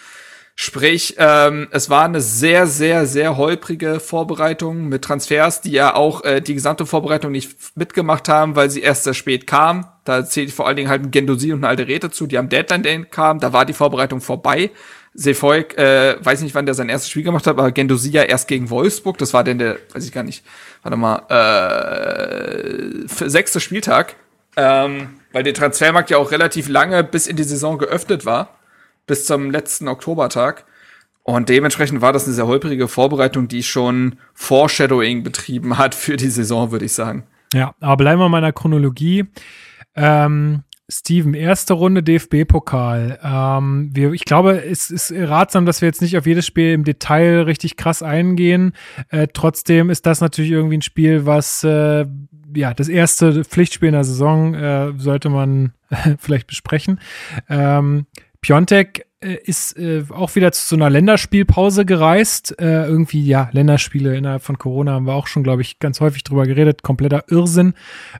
Sprich, 0.54 1.16
ähm, 1.18 1.68
es 1.72 1.90
war 1.90 2.06
eine 2.06 2.22
sehr, 2.22 2.66
sehr, 2.66 3.04
sehr 3.04 3.36
holprige 3.36 4.00
Vorbereitung 4.00 4.88
mit 4.88 5.02
Transfers, 5.02 5.60
die 5.60 5.72
ja 5.72 5.94
auch 5.94 6.24
äh, 6.24 6.40
die 6.40 6.54
gesamte 6.54 6.86
Vorbereitung 6.86 7.32
nicht 7.32 7.76
mitgemacht 7.76 8.30
haben, 8.30 8.56
weil 8.56 8.70
sie 8.70 8.80
erst 8.80 9.04
sehr 9.04 9.12
spät 9.12 9.46
kam. 9.46 9.86
Da 10.04 10.24
zählt 10.24 10.52
vor 10.52 10.66
allen 10.66 10.76
Dingen 10.76 10.88
halt 10.88 11.02
ein 11.02 11.10
Gendosi 11.10 11.52
und 11.52 11.58
eine 11.58 11.68
alte 11.68 11.86
Räte 11.86 12.10
zu, 12.10 12.26
die 12.26 12.38
am 12.38 12.48
Deadline 12.48 12.82
Day 12.82 13.04
kamen. 13.04 13.38
Da 13.38 13.52
war 13.52 13.66
die 13.66 13.74
Vorbereitung 13.74 14.22
vorbei. 14.22 14.70
Sefolk, 15.12 15.76
äh, 15.76 16.16
weiß 16.24 16.40
nicht, 16.40 16.54
wann 16.54 16.64
der 16.64 16.74
sein 16.74 16.88
erstes 16.88 17.10
Spiel 17.10 17.24
gemacht 17.24 17.46
hat, 17.46 17.58
aber 17.58 17.72
Gendosi 17.72 18.10
ja 18.10 18.22
erst 18.22 18.48
gegen 18.48 18.70
Wolfsburg. 18.70 19.18
Das 19.18 19.34
war 19.34 19.44
denn 19.44 19.58
der, 19.58 19.76
weiß 19.92 20.06
ich 20.06 20.12
gar 20.12 20.24
nicht, 20.24 20.46
warte 20.82 20.96
mal, 20.96 21.18
äh, 21.28 23.06
sechste 23.06 23.60
Spieltag. 23.60 24.16
Ähm, 24.56 25.17
weil 25.32 25.42
der 25.42 25.54
Transfermarkt 25.54 26.10
ja 26.10 26.18
auch 26.18 26.30
relativ 26.30 26.68
lange 26.68 27.04
bis 27.04 27.26
in 27.26 27.36
die 27.36 27.44
Saison 27.44 27.78
geöffnet 27.78 28.24
war 28.24 28.58
bis 29.08 29.24
zum 29.24 29.50
letzten 29.50 29.88
Oktobertag. 29.88 30.64
Und 31.24 31.48
dementsprechend 31.48 32.00
war 32.00 32.12
das 32.12 32.24
eine 32.24 32.34
sehr 32.34 32.46
holprige 32.46 32.88
Vorbereitung, 32.88 33.48
die 33.48 33.62
schon 33.62 34.16
Foreshadowing 34.34 35.24
betrieben 35.24 35.76
hat 35.76 35.94
für 35.94 36.16
die 36.16 36.30
Saison, 36.30 36.70
würde 36.70 36.84
ich 36.84 36.92
sagen. 36.92 37.24
Ja, 37.52 37.74
aber 37.80 37.96
bleiben 37.96 38.20
wir 38.20 38.26
in 38.26 38.32
meiner 38.32 38.52
Chronologie. 38.52 39.26
Ähm, 39.94 40.62
Steven, 40.90 41.34
erste 41.34 41.74
Runde 41.74 42.02
DFB-Pokal. 42.02 43.18
Ähm, 43.22 43.90
wir, 43.92 44.12
ich 44.12 44.24
glaube, 44.24 44.64
es 44.64 44.90
ist 44.90 45.12
ratsam, 45.12 45.66
dass 45.66 45.82
wir 45.82 45.88
jetzt 45.88 46.00
nicht 46.00 46.16
auf 46.16 46.26
jedes 46.26 46.46
Spiel 46.46 46.72
im 46.72 46.84
Detail 46.84 47.42
richtig 47.42 47.76
krass 47.76 48.02
eingehen. 48.02 48.72
Äh, 49.10 49.28
trotzdem 49.30 49.90
ist 49.90 50.06
das 50.06 50.22
natürlich 50.22 50.50
irgendwie 50.50 50.78
ein 50.78 50.82
Spiel, 50.82 51.26
was 51.26 51.62
äh, 51.62 52.06
ja 52.54 52.74
das 52.74 52.88
erste 52.88 53.44
Pflichtspiel 53.44 53.88
in 53.88 53.94
der 53.94 54.04
Saison 54.04 54.54
äh, 54.54 54.92
sollte 54.96 55.28
man 55.28 55.72
vielleicht 56.18 56.46
besprechen. 56.46 57.00
Ähm, 57.48 58.06
Piontek 58.40 59.06
äh, 59.20 59.36
ist 59.44 59.76
äh, 59.76 60.04
auch 60.10 60.36
wieder 60.36 60.52
zu 60.52 60.64
so 60.64 60.76
einer 60.76 60.90
Länderspielpause 60.90 61.84
gereist. 61.84 62.58
Äh, 62.60 62.86
irgendwie, 62.86 63.24
ja, 63.24 63.48
Länderspiele 63.52 64.16
innerhalb 64.16 64.42
von 64.42 64.58
Corona 64.58 64.92
haben 64.92 65.06
wir 65.06 65.14
auch 65.14 65.26
schon, 65.26 65.42
glaube 65.42 65.62
ich, 65.62 65.80
ganz 65.80 66.00
häufig 66.00 66.22
drüber 66.22 66.46
geredet. 66.46 66.82
Kompletter 66.82 67.24
Irrsinn. 67.28 67.74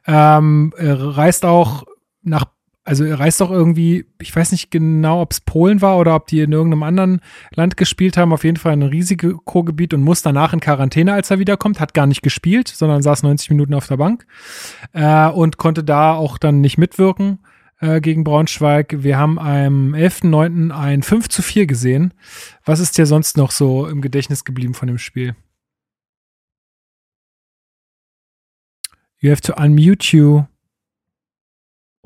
Ähm, 0.06 0.72
reist 0.76 1.44
auch 1.44 1.84
nach, 2.22 2.46
also 2.88 3.04
er 3.04 3.20
reist 3.20 3.42
auch 3.42 3.50
irgendwie, 3.50 4.06
ich 4.18 4.34
weiß 4.34 4.50
nicht 4.50 4.70
genau, 4.70 5.20
ob 5.20 5.32
es 5.32 5.42
Polen 5.42 5.82
war 5.82 5.98
oder 5.98 6.14
ob 6.14 6.26
die 6.26 6.40
in 6.40 6.52
irgendeinem 6.52 6.84
anderen 6.84 7.20
Land 7.54 7.76
gespielt 7.76 8.16
haben. 8.16 8.32
Auf 8.32 8.44
jeden 8.44 8.56
Fall 8.56 8.72
ein 8.72 8.82
Risikogebiet 8.82 9.92
und 9.92 10.00
muss 10.00 10.22
danach 10.22 10.54
in 10.54 10.60
Quarantäne, 10.60 11.12
als 11.12 11.30
er 11.30 11.38
wiederkommt. 11.38 11.80
Hat 11.80 11.92
gar 11.92 12.06
nicht 12.06 12.22
gespielt, 12.22 12.66
sondern 12.66 13.02
saß 13.02 13.24
90 13.24 13.50
Minuten 13.50 13.74
auf 13.74 13.86
der 13.88 13.98
Bank 13.98 14.26
äh, 14.94 15.28
und 15.28 15.58
konnte 15.58 15.84
da 15.84 16.14
auch 16.14 16.38
dann 16.38 16.62
nicht 16.62 16.78
mitwirken 16.78 17.40
äh, 17.78 18.00
gegen 18.00 18.24
Braunschweig. 18.24 18.96
Wir 19.02 19.18
haben 19.18 19.38
am 19.38 19.94
11.9. 19.94 20.70
ein 20.70 21.02
5 21.02 21.28
zu 21.28 21.42
4 21.42 21.66
gesehen. 21.66 22.14
Was 22.64 22.80
ist 22.80 22.96
dir 22.96 23.04
sonst 23.04 23.36
noch 23.36 23.50
so 23.50 23.86
im 23.86 24.00
Gedächtnis 24.00 24.46
geblieben 24.46 24.72
von 24.72 24.88
dem 24.88 24.98
Spiel? 24.98 25.36
You 29.20 29.30
have 29.30 29.42
to 29.42 29.52
unmute 29.62 30.16
you. 30.16 30.44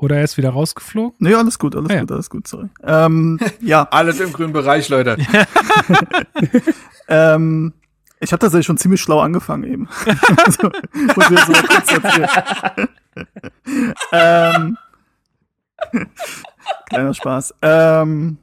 Oder 0.03 0.17
er 0.17 0.25
ist 0.25 0.37
wieder 0.37 0.51
rausgeflogen? 0.51 1.15
Nee, 1.21 1.33
alles 1.33 1.61
gut, 1.61 1.77
alles 1.77 1.89
ah, 1.89 1.95
ja. 1.95 2.01
gut, 2.01 2.11
alles 2.11 2.29
gut, 2.29 2.49
sorry. 2.49 2.67
Ähm, 2.83 3.39
ja. 3.61 3.87
Alles 3.89 4.19
im 4.19 4.33
grünen 4.33 4.53
Bereich, 4.53 4.89
Leute. 4.89 5.17
ähm, 7.09 7.73
ich 8.19 8.33
habe 8.33 8.41
tatsächlich 8.41 8.67
schon 8.67 8.79
ziemlich 8.79 9.01
schlau 9.01 9.21
angefangen 9.21 9.63
eben. 9.63 9.89
also, 10.45 10.73
muss 10.93 11.31
ich 11.31 11.41
so 11.45 11.53
kurz 11.53 11.93
erzählen. 11.93 12.89
ähm, 14.11 14.79
Kleiner 16.87 17.15
Spaß. 17.15 17.55
Ähm, 17.63 18.39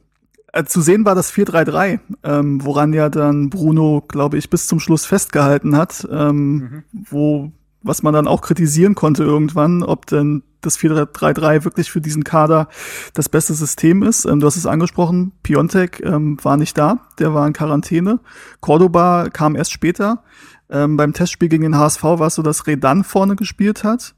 äh, 0.54 0.64
zu 0.64 0.80
sehen 0.80 1.04
war 1.04 1.14
das 1.14 1.30
4-3-3, 1.30 2.00
ähm, 2.22 2.64
woran 2.64 2.94
ja 2.94 3.10
dann 3.10 3.50
Bruno, 3.50 4.02
glaube 4.08 4.38
ich, 4.38 4.48
bis 4.48 4.66
zum 4.66 4.80
Schluss 4.80 5.04
festgehalten 5.04 5.76
hat, 5.76 6.08
ähm, 6.10 6.54
mhm. 6.54 6.84
wo 6.90 7.52
was 7.82 8.02
man 8.02 8.14
dann 8.14 8.28
auch 8.28 8.42
kritisieren 8.42 8.94
konnte 8.94 9.24
irgendwann, 9.24 9.82
ob 9.82 10.06
denn 10.06 10.42
das 10.60 10.78
4-3-3 10.78 11.64
wirklich 11.64 11.90
für 11.90 12.00
diesen 12.00 12.24
Kader 12.24 12.68
das 13.14 13.28
beste 13.28 13.54
System 13.54 14.02
ist. 14.02 14.24
Ähm, 14.24 14.40
du 14.40 14.46
hast 14.46 14.56
es 14.56 14.66
angesprochen, 14.66 15.32
Piontek 15.42 16.00
ähm, 16.04 16.36
war 16.42 16.56
nicht 16.56 16.76
da, 16.76 16.98
der 17.18 17.34
war 17.34 17.46
in 17.46 17.52
Quarantäne. 17.52 18.20
Cordoba 18.60 19.30
kam 19.30 19.56
erst 19.56 19.72
später. 19.72 20.22
Ähm, 20.68 20.96
beim 20.96 21.12
Testspiel 21.12 21.48
gegen 21.48 21.64
den 21.64 21.78
HSV 21.78 22.02
war 22.02 22.28
es 22.28 22.34
so, 22.34 22.42
dass 22.42 22.66
Redan 22.66 23.04
vorne 23.04 23.36
gespielt 23.36 23.82
hat. 23.82 24.14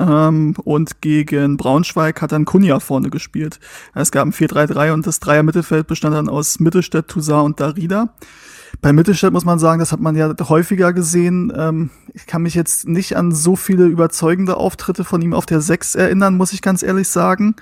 Ähm, 0.00 0.54
und 0.64 1.00
gegen 1.02 1.56
Braunschweig 1.56 2.20
hat 2.20 2.32
dann 2.32 2.44
Kunja 2.44 2.80
vorne 2.80 3.10
gespielt. 3.10 3.60
Es 3.94 4.10
gab 4.10 4.26
ein 4.26 4.32
4-3-3 4.32 4.92
und 4.92 5.06
das 5.06 5.20
Dreier-Mittelfeld 5.20 5.86
bestand 5.86 6.16
dann 6.16 6.28
aus 6.28 6.58
Mittelstädt, 6.58 7.08
Toussaint 7.08 7.44
und 7.44 7.60
Darida. 7.60 8.14
Bei 8.84 8.92
Mittelstädt 8.92 9.32
muss 9.32 9.46
man 9.46 9.58
sagen, 9.58 9.78
das 9.78 9.92
hat 9.92 10.00
man 10.00 10.14
ja 10.14 10.34
häufiger 10.46 10.92
gesehen. 10.92 11.50
Ähm, 11.56 11.88
ich 12.12 12.26
kann 12.26 12.42
mich 12.42 12.54
jetzt 12.54 12.86
nicht 12.86 13.16
an 13.16 13.32
so 13.32 13.56
viele 13.56 13.86
überzeugende 13.86 14.58
Auftritte 14.58 15.04
von 15.04 15.22
ihm 15.22 15.32
auf 15.32 15.46
der 15.46 15.62
6 15.62 15.94
erinnern, 15.94 16.36
muss 16.36 16.52
ich 16.52 16.60
ganz 16.60 16.82
ehrlich 16.82 17.08
sagen. 17.08 17.56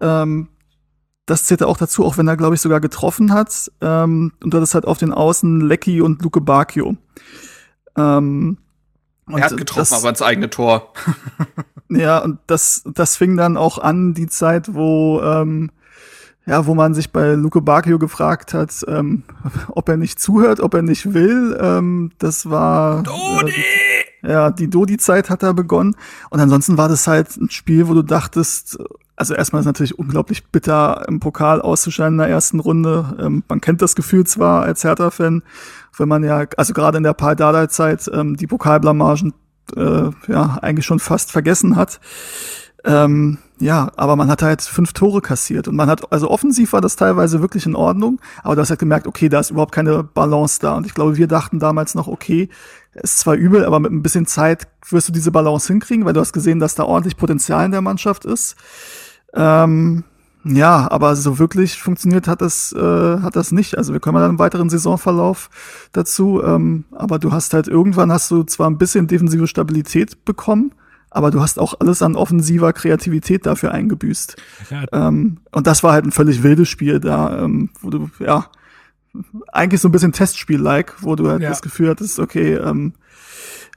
Ähm, 0.00 0.46
das 1.26 1.46
zählte 1.46 1.66
auch 1.66 1.76
dazu, 1.76 2.04
auch 2.04 2.16
wenn 2.16 2.28
er, 2.28 2.36
glaube 2.36 2.54
ich, 2.54 2.60
sogar 2.60 2.80
getroffen 2.80 3.32
hat. 3.32 3.72
Ähm, 3.80 4.34
und 4.40 4.54
das 4.54 4.72
halt 4.74 4.84
auf 4.84 4.98
den 4.98 5.12
Außen 5.12 5.62
Lecky 5.62 6.00
und 6.00 6.22
Luke 6.22 6.40
Bacchio. 6.40 6.96
Ähm, 7.96 8.58
er 9.28 9.46
hat 9.46 9.56
getroffen, 9.56 9.80
das, 9.80 9.92
aber 9.94 10.10
ins 10.10 10.22
eigene 10.22 10.48
Tor. 10.48 10.92
ja, 11.88 12.18
und 12.18 12.38
das, 12.46 12.84
das 12.94 13.16
fing 13.16 13.36
dann 13.36 13.56
auch 13.56 13.78
an, 13.78 14.14
die 14.14 14.28
Zeit, 14.28 14.72
wo, 14.76 15.20
ähm, 15.22 15.72
ja, 16.46 16.64
wo 16.66 16.74
man 16.74 16.94
sich 16.94 17.12
bei 17.12 17.34
Luke 17.34 17.60
Bacchio 17.60 17.98
gefragt 17.98 18.54
hat, 18.54 18.72
ähm, 18.86 19.24
ob 19.68 19.88
er 19.88 19.96
nicht 19.96 20.20
zuhört, 20.20 20.60
ob 20.60 20.74
er 20.74 20.82
nicht 20.82 21.12
will. 21.12 21.58
Ähm, 21.60 22.12
das 22.18 22.48
war. 22.48 23.02
Dodi! 23.02 23.52
Äh, 24.22 24.30
ja, 24.30 24.50
die 24.50 24.68
Dodi-Zeit 24.68 25.30
hat 25.30 25.42
da 25.42 25.52
begonnen. 25.52 25.96
Und 26.30 26.40
ansonsten 26.40 26.78
war 26.78 26.88
das 26.88 27.06
halt 27.06 27.36
ein 27.36 27.50
Spiel, 27.50 27.88
wo 27.88 27.94
du 27.94 28.02
dachtest, 28.02 28.78
also 29.16 29.34
erstmal 29.34 29.60
ist 29.60 29.66
natürlich 29.66 29.98
unglaublich 29.98 30.46
bitter, 30.46 31.04
im 31.08 31.20
Pokal 31.20 31.60
auszuscheiden 31.60 32.14
in 32.14 32.18
der 32.18 32.28
ersten 32.28 32.60
Runde. 32.60 33.16
Ähm, 33.20 33.42
man 33.48 33.60
kennt 33.60 33.82
das 33.82 33.96
Gefühl 33.96 34.24
zwar 34.24 34.62
als 34.62 34.84
Hertha-Fan, 34.84 35.42
wenn 35.96 36.08
man 36.08 36.22
ja, 36.24 36.44
also 36.56 36.72
gerade 36.74 36.98
in 36.98 37.04
der 37.04 37.14
Paul 37.14 37.36
Dardai-Zeit, 37.36 38.10
ähm, 38.12 38.36
die 38.36 38.46
Pokalblamagen 38.46 39.32
äh, 39.74 40.10
ja 40.28 40.58
eigentlich 40.62 40.86
schon 40.86 41.00
fast 41.00 41.32
vergessen 41.32 41.76
hat. 41.76 42.00
Ähm, 42.86 43.38
ja, 43.58 43.90
aber 43.96 44.14
man 44.14 44.28
hat 44.28 44.42
halt 44.42 44.62
fünf 44.62 44.92
Tore 44.92 45.20
kassiert 45.20 45.66
und 45.66 45.74
man 45.74 45.88
hat, 45.88 46.12
also 46.12 46.30
offensiv 46.30 46.72
war 46.72 46.80
das 46.80 46.94
teilweise 46.94 47.40
wirklich 47.40 47.66
in 47.66 47.74
Ordnung, 47.74 48.20
aber 48.44 48.54
du 48.54 48.60
hast 48.60 48.70
halt 48.70 48.78
gemerkt, 48.78 49.08
okay, 49.08 49.28
da 49.28 49.40
ist 49.40 49.50
überhaupt 49.50 49.72
keine 49.72 50.04
Balance 50.04 50.60
da 50.60 50.76
und 50.76 50.86
ich 50.86 50.94
glaube, 50.94 51.16
wir 51.16 51.26
dachten 51.26 51.58
damals 51.58 51.96
noch, 51.96 52.06
okay, 52.06 52.48
ist 52.94 53.18
zwar 53.18 53.34
übel, 53.34 53.64
aber 53.64 53.80
mit 53.80 53.90
ein 53.92 54.02
bisschen 54.02 54.26
Zeit 54.26 54.68
wirst 54.88 55.08
du 55.08 55.12
diese 55.12 55.32
Balance 55.32 55.66
hinkriegen, 55.66 56.04
weil 56.04 56.12
du 56.12 56.20
hast 56.20 56.32
gesehen, 56.32 56.60
dass 56.60 56.76
da 56.76 56.84
ordentlich 56.84 57.16
Potenzial 57.16 57.64
in 57.64 57.72
der 57.72 57.82
Mannschaft 57.82 58.24
ist. 58.24 58.56
Ähm, 59.34 60.04
ja, 60.44 60.88
aber 60.90 61.16
so 61.16 61.40
wirklich 61.40 61.82
funktioniert 61.82 62.28
hat 62.28 62.40
das, 62.40 62.72
äh, 62.72 63.20
hat 63.20 63.34
das 63.34 63.50
nicht. 63.50 63.76
Also 63.76 63.92
wir 63.92 64.00
kommen 64.00 64.20
dann 64.20 64.30
im 64.30 64.38
weiteren 64.38 64.70
Saisonverlauf 64.70 65.50
dazu. 65.92 66.40
Ähm, 66.42 66.84
aber 66.92 67.18
du 67.18 67.32
hast 67.32 67.52
halt 67.52 67.66
irgendwann 67.66 68.12
hast 68.12 68.30
du 68.30 68.44
zwar 68.44 68.70
ein 68.70 68.78
bisschen 68.78 69.08
defensive 69.08 69.48
Stabilität 69.48 70.24
bekommen, 70.24 70.72
aber 71.16 71.30
du 71.30 71.40
hast 71.40 71.58
auch 71.58 71.74
alles 71.80 72.02
an 72.02 72.14
offensiver 72.14 72.72
Kreativität 72.72 73.46
dafür 73.46 73.72
eingebüßt. 73.72 74.36
Ja. 74.70 74.84
Ähm, 74.92 75.38
und 75.50 75.66
das 75.66 75.82
war 75.82 75.92
halt 75.92 76.04
ein 76.04 76.12
völlig 76.12 76.42
wildes 76.42 76.68
Spiel 76.68 77.00
da, 77.00 77.42
ähm, 77.42 77.70
wo 77.80 77.90
du, 77.90 78.10
ja, 78.18 78.50
eigentlich 79.52 79.80
so 79.80 79.88
ein 79.88 79.92
bisschen 79.92 80.12
Testspiel-like, 80.12 81.02
wo 81.02 81.16
du 81.16 81.28
halt 81.28 81.40
ja. 81.40 81.48
das 81.48 81.62
Gefühl 81.62 81.88
hattest, 81.88 82.18
okay, 82.18 82.54
ähm, 82.54 82.92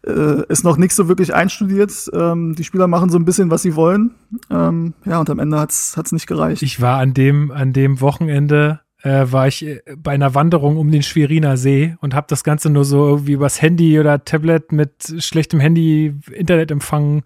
äh, 0.06 0.46
ist 0.48 0.64
noch 0.64 0.78
nicht 0.78 0.94
so 0.94 1.08
wirklich 1.08 1.34
einstudiert. 1.34 2.10
Ähm, 2.14 2.56
die 2.56 2.64
Spieler 2.64 2.88
machen 2.88 3.10
so 3.10 3.18
ein 3.18 3.26
bisschen, 3.26 3.52
was 3.52 3.62
sie 3.62 3.76
wollen. 3.76 4.12
Ähm, 4.50 4.94
ja, 5.06 5.20
und 5.20 5.30
am 5.30 5.40
Ende 5.40 5.60
hat's 5.60 5.98
hat's 5.98 6.12
nicht 6.12 6.28
gereicht. 6.28 6.62
Ich 6.62 6.82
war 6.82 7.00
an 7.00 7.14
dem, 7.14 7.52
an 7.52 7.74
dem 7.74 8.02
Wochenende 8.02 8.82
äh, 9.02 9.32
war 9.32 9.48
ich 9.48 9.66
äh, 9.66 9.82
bei 9.98 10.12
einer 10.12 10.36
Wanderung 10.36 10.78
um 10.78 10.92
den 10.92 11.04
Schweriner 11.04 11.58
See 11.58 11.96
und 12.02 12.14
habe 12.14 12.28
das 12.30 12.44
Ganze 12.44 12.70
nur 12.70 12.84
so 12.84 13.08
irgendwie 13.08 13.34
übers 13.34 13.62
Handy 13.62 14.00
oder 14.00 14.24
Tablet 14.26 14.72
mit 14.72 14.92
schlechtem 15.20 15.60
Handy 15.60 16.14
Internetempfang 16.32 17.24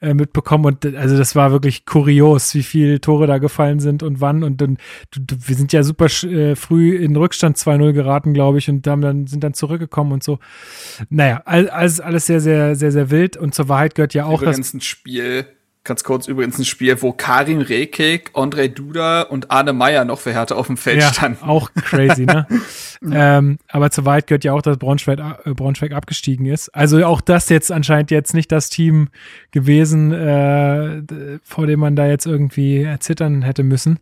äh, 0.00 0.14
mitbekommen. 0.14 0.66
Und 0.66 0.96
also 0.96 1.16
das 1.16 1.34
war 1.34 1.50
wirklich 1.50 1.84
kurios, 1.84 2.54
wie 2.54 2.62
viele 2.62 3.00
Tore 3.00 3.26
da 3.26 3.38
gefallen 3.38 3.80
sind 3.80 4.02
und 4.02 4.20
wann. 4.20 4.44
Und 4.44 4.60
dann 4.60 4.78
wir 5.16 5.56
sind 5.56 5.72
ja 5.72 5.82
super 5.82 6.06
äh, 6.06 6.54
früh 6.54 6.96
in 6.96 7.16
Rückstand 7.16 7.56
2-0 7.56 7.92
geraten, 7.92 8.32
glaube 8.32 8.58
ich 8.58 8.68
und 8.68 8.86
haben 8.86 9.02
dann 9.02 9.26
sind 9.26 9.42
dann 9.42 9.54
zurückgekommen 9.54 10.12
und 10.12 10.22
so. 10.22 10.38
Naja, 11.10 11.42
alles 11.44 12.00
alles 12.00 12.26
sehr 12.26 12.40
sehr 12.40 12.76
sehr 12.76 12.92
sehr 12.92 13.10
wild. 13.10 13.36
Und 13.36 13.54
zur 13.54 13.68
Wahrheit 13.68 13.94
gehört 13.96 14.14
ja 14.14 14.26
auch 14.26 14.42
das 14.42 14.76
Spiel 14.84 15.46
Ganz 15.86 16.02
kurz 16.02 16.26
übrigens 16.26 16.58
ein 16.58 16.64
Spiel, 16.64 17.00
wo 17.00 17.12
Karim 17.12 17.60
Rekik, 17.60 18.32
André 18.34 18.66
Duda 18.66 19.22
und 19.22 19.52
Arne 19.52 19.72
Meyer 19.72 20.04
noch 20.04 20.18
für 20.18 20.32
Hertha 20.32 20.56
auf 20.56 20.66
dem 20.66 20.76
Feld 20.76 21.00
ja, 21.00 21.12
standen. 21.12 21.44
Auch 21.44 21.70
crazy, 21.74 22.26
ne? 22.26 22.46
Ähm, 23.12 23.58
aber 23.68 23.90
zur 23.90 24.06
Wahrheit 24.06 24.26
gehört 24.26 24.42
ja 24.42 24.54
auch, 24.54 24.62
dass 24.62 24.78
Braunschweig, 24.78 25.20
äh, 25.20 25.52
Braunschweig 25.52 25.92
abgestiegen 25.92 26.46
ist. 26.46 26.70
Also 26.70 27.04
auch 27.04 27.20
das 27.20 27.50
jetzt 27.50 27.70
anscheinend 27.70 28.10
jetzt 28.10 28.32
nicht 28.32 28.50
das 28.50 28.70
Team 28.70 29.10
gewesen, 29.50 30.12
äh, 30.12 31.02
vor 31.42 31.66
dem 31.66 31.80
man 31.80 31.94
da 31.94 32.06
jetzt 32.06 32.24
irgendwie 32.24 32.88
zittern 32.98 33.42
hätte 33.42 33.64
müssen. 33.64 33.98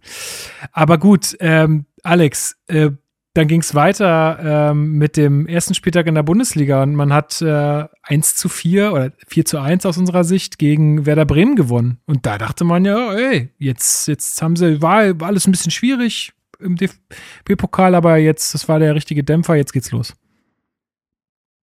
Aber 0.70 0.96
gut, 0.96 1.36
ähm, 1.40 1.86
Alex, 2.04 2.56
äh, 2.68 2.90
dann 3.34 3.48
ging 3.48 3.60
es 3.60 3.74
weiter 3.74 4.70
ähm, 4.70 4.92
mit 4.92 5.16
dem 5.16 5.46
ersten 5.46 5.74
Spieltag 5.74 6.06
in 6.06 6.14
der 6.14 6.22
Bundesliga 6.22 6.82
und 6.84 6.94
man 6.94 7.12
hat 7.12 7.42
äh, 7.42 7.84
1 8.02 8.36
zu 8.36 8.48
4 8.48 8.92
oder 8.92 9.12
4 9.26 9.44
zu 9.44 9.58
1 9.58 9.84
aus 9.86 9.98
unserer 9.98 10.22
Sicht 10.22 10.58
gegen 10.58 11.04
Werder 11.04 11.24
Bremen 11.24 11.56
gewonnen. 11.56 11.98
Und 12.06 12.26
da 12.26 12.38
dachte 12.38 12.62
man 12.62 12.84
ja, 12.84 13.12
ey, 13.12 13.50
jetzt, 13.58 14.06
jetzt 14.06 14.40
haben 14.40 14.54
sie, 14.54 14.80
war, 14.80 15.20
war 15.20 15.28
alles 15.28 15.48
ein 15.48 15.50
bisschen 15.50 15.72
schwierig 15.72 16.32
im 16.60 16.76
DFB-Pokal, 16.76 17.96
aber 17.96 18.18
jetzt, 18.18 18.54
das 18.54 18.68
war 18.68 18.78
der 18.78 18.94
richtige 18.94 19.24
Dämpfer, 19.24 19.56
jetzt 19.56 19.72
geht's 19.72 19.90
los. 19.90 20.14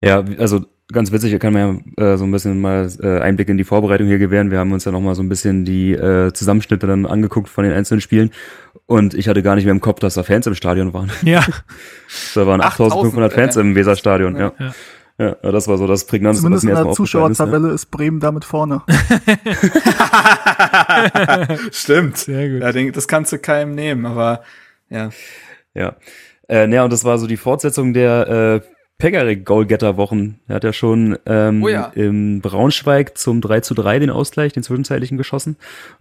Ja, 0.04 0.24
also 0.38 0.66
ganz 0.92 1.12
witzig, 1.12 1.32
da 1.32 1.38
kann 1.38 1.52
man 1.52 1.84
ja 1.96 2.12
äh, 2.12 2.16
so 2.16 2.24
ein 2.24 2.30
bisschen 2.30 2.60
mal 2.60 2.88
äh, 3.02 3.20
Einblick 3.20 3.48
in 3.48 3.58
die 3.58 3.64
Vorbereitung 3.64 4.06
hier 4.06 4.18
gewähren. 4.18 4.50
Wir 4.50 4.58
haben 4.58 4.72
uns 4.72 4.84
ja 4.84 4.92
noch 4.92 5.00
mal 5.00 5.14
so 5.14 5.22
ein 5.22 5.28
bisschen 5.28 5.64
die 5.64 5.92
äh, 5.92 6.32
Zusammenschnitte 6.32 6.86
dann 6.86 7.06
angeguckt 7.06 7.48
von 7.48 7.64
den 7.64 7.72
einzelnen 7.72 8.00
Spielen 8.00 8.30
und 8.86 9.14
ich 9.14 9.28
hatte 9.28 9.42
gar 9.42 9.56
nicht 9.56 9.64
mehr 9.64 9.74
im 9.74 9.80
Kopf, 9.80 10.00
dass 10.00 10.14
da 10.14 10.22
Fans 10.22 10.46
im 10.46 10.54
Stadion 10.54 10.94
waren. 10.94 11.10
Ja. 11.22 11.44
da 12.34 12.46
waren 12.46 12.60
8500 12.60 13.32
Fans 13.32 13.56
im 13.56 13.74
Weserstadion, 13.74 14.36
ja. 14.36 14.52
Ja. 15.18 15.36
ja. 15.42 15.52
das 15.52 15.66
war 15.66 15.76
so 15.76 15.86
das 15.86 16.06
Prägnanteste, 16.06 16.42
Zumindest 16.42 16.64
was 16.64 16.64
mir 16.64 16.70
in 16.70 16.76
der 16.76 16.86
aufgefallen 16.86 17.32
ist. 17.32 17.38
Zuschauertabelle 17.38 17.68
Ne? 17.68 17.74
ist 17.74 17.86
Bremen 17.86 18.20
damit 18.20 18.44
vorne. 18.44 18.82
Stimmt. 21.72 22.18
Sehr 22.18 22.48
gut. 22.48 22.62
Ja, 22.62 22.72
den, 22.72 22.92
das 22.92 23.08
kannst 23.08 23.32
du 23.32 23.38
keinem 23.38 23.74
nehmen, 23.74 24.06
aber 24.06 24.42
ja. 24.88 25.10
Ja. 25.74 25.96
Äh, 26.48 26.68
ne, 26.68 26.84
und 26.84 26.92
das 26.92 27.04
war 27.04 27.18
so 27.18 27.26
die 27.26 27.36
Fortsetzung 27.36 27.92
der 27.92 28.62
äh, 28.62 28.75
Pegarik-Goalgetter-Wochen. 28.98 30.40
Er 30.48 30.56
hat 30.56 30.64
ja 30.64 30.72
schon 30.72 31.18
ähm, 31.26 31.62
Oh 31.62 31.68
ja. 31.68 31.92
im 31.94 32.40
Braunschweig 32.40 33.16
zum 33.18 33.40
3 33.40 33.60
zu 33.60 33.74
3 33.74 33.98
den 33.98 34.10
Ausgleich, 34.10 34.52
den 34.52 34.62
zwischenzeitlichen 34.62 35.18
geschossen. 35.18 35.56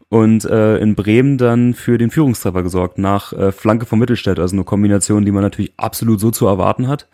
Und 0.10 0.46
äh, 0.46 0.78
in 0.78 0.96
Bremen 0.96 1.38
dann 1.38 1.74
für 1.74 1.98
den 1.98 2.10
Führungstreffer 2.12 2.64
gesorgt, 2.64 2.98
nach 2.98 3.34
äh, 3.34 3.52
Flanke 3.52 3.86
von 3.86 4.00
Mittelstädt. 4.00 4.40
Also 4.40 4.56
eine 4.56 4.64
Kombination, 4.64 5.26
die 5.26 5.32
man 5.32 5.44
natürlich 5.44 5.74
absolut 5.78 6.20
so 6.20 6.32
zu 6.32 6.48
erwarten 6.48 6.88
hat. 6.88 7.08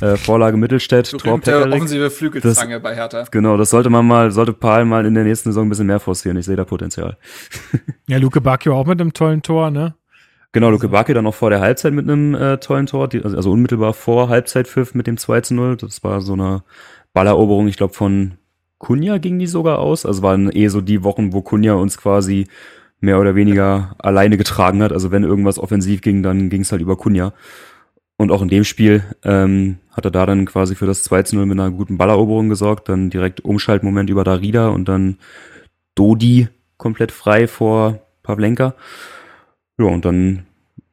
Äh, 0.00 0.16
Vorlage 0.16 0.56
Mittelstädt, 0.56 1.10
Tor 1.10 1.40
Pegarik. 1.40 1.74
offensive 1.74 2.10
Flügelzange 2.10 2.78
bei 2.78 2.94
Hertha. 2.94 3.24
Genau, 3.30 3.56
das 3.56 3.70
sollte 3.70 3.90
man 3.90 4.06
mal, 4.06 4.30
sollte 4.30 4.52
Paul 4.52 4.84
mal 4.84 5.04
in 5.04 5.14
der 5.14 5.24
nächsten 5.24 5.48
Saison 5.50 5.66
ein 5.66 5.68
bisschen 5.68 5.88
mehr 5.88 5.98
forcieren. 5.98 6.36
Ich 6.38 6.46
sehe 6.46 6.54
da 6.56 6.64
Potenzial. 6.64 7.16
Ja, 8.06 8.18
Luke 8.18 8.40
Bacchio 8.40 8.76
auch 8.76 8.86
mit 8.86 9.00
einem 9.00 9.12
tollen 9.12 9.40
Tor, 9.42 9.70
ne? 9.70 9.94
Genau, 10.52 10.70
Luke 10.70 10.88
Backe 10.88 11.14
dann 11.14 11.24
noch 11.24 11.34
vor 11.34 11.50
der 11.50 11.60
Halbzeit 11.60 11.92
mit 11.92 12.10
einem 12.10 12.34
äh, 12.34 12.58
tollen 12.58 12.86
Tor, 12.86 13.06
die, 13.08 13.22
also, 13.22 13.36
also 13.36 13.52
unmittelbar 13.52 13.92
vor 13.92 14.28
Halbzeitpfiff 14.28 14.94
mit 14.94 15.06
dem 15.06 15.16
2 15.16 15.42
zu 15.42 15.54
0. 15.54 15.76
Das 15.76 16.02
war 16.02 16.20
so 16.20 16.32
eine 16.32 16.64
Balleroberung, 17.12 17.68
ich 17.68 17.76
glaube, 17.76 17.94
von 17.94 18.32
Kunja 18.78 19.18
ging 19.18 19.38
die 19.38 19.46
sogar 19.46 19.78
aus. 19.78 20.04
Also 20.04 20.22
waren 20.22 20.50
eh 20.50 20.68
so 20.68 20.80
die 20.80 21.04
Wochen, 21.04 21.32
wo 21.32 21.42
Kunja 21.42 21.74
uns 21.74 21.98
quasi 21.98 22.48
mehr 22.98 23.20
oder 23.20 23.34
weniger 23.36 23.94
alleine 23.98 24.36
getragen 24.36 24.82
hat. 24.82 24.92
Also 24.92 25.12
wenn 25.12 25.22
irgendwas 25.22 25.58
offensiv 25.58 26.00
ging, 26.00 26.22
dann 26.22 26.48
ging 26.50 26.62
es 26.62 26.72
halt 26.72 26.82
über 26.82 26.96
Kunja. 26.96 27.32
Und 28.16 28.32
auch 28.32 28.42
in 28.42 28.48
dem 28.48 28.64
Spiel 28.64 29.04
ähm, 29.22 29.78
hat 29.92 30.04
er 30.04 30.10
da 30.10 30.26
dann 30.26 30.46
quasi 30.46 30.74
für 30.74 30.86
das 30.86 31.04
2 31.04 31.22
zu 31.22 31.36
0 31.36 31.46
mit 31.46 31.60
einer 31.60 31.70
guten 31.70 31.96
Balleroberung 31.96 32.48
gesorgt. 32.48 32.88
Dann 32.88 33.08
direkt 33.08 33.40
Umschaltmoment 33.42 34.10
über 34.10 34.24
Darida 34.24 34.68
und 34.68 34.88
dann 34.88 35.18
Dodi 35.94 36.48
komplett 36.76 37.12
frei 37.12 37.46
vor 37.46 38.00
Pavlenka. 38.22 38.74
Ja, 39.80 39.86
und 39.86 40.04
dann 40.04 40.44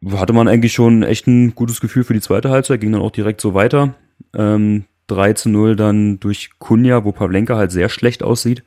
hatte 0.10 0.32
man 0.32 0.48
eigentlich 0.48 0.72
schon 0.72 1.04
echt 1.04 1.28
ein 1.28 1.54
gutes 1.56 1.82
Gefühl 1.82 2.06
für 2.06 2.14
die 2.14 2.22
zweite 2.22 2.50
Halbzeit, 2.50 2.80
ging 2.80 2.94
dann 2.94 3.02
auch 3.02 3.12
direkt 3.12 3.42
so 3.42 3.54
weiter. 3.54 3.96
Ähm, 4.34 4.86
3 5.08 5.34
zu 5.34 5.50
0 5.50 5.76
dann 5.76 6.22
durch 6.22 6.52
Kunja, 6.58 7.04
wo 7.04 7.12
Pavlenka 7.12 7.58
halt 7.58 7.72
sehr 7.72 7.90
schlecht 7.90 8.24
aussieht, 8.24 8.64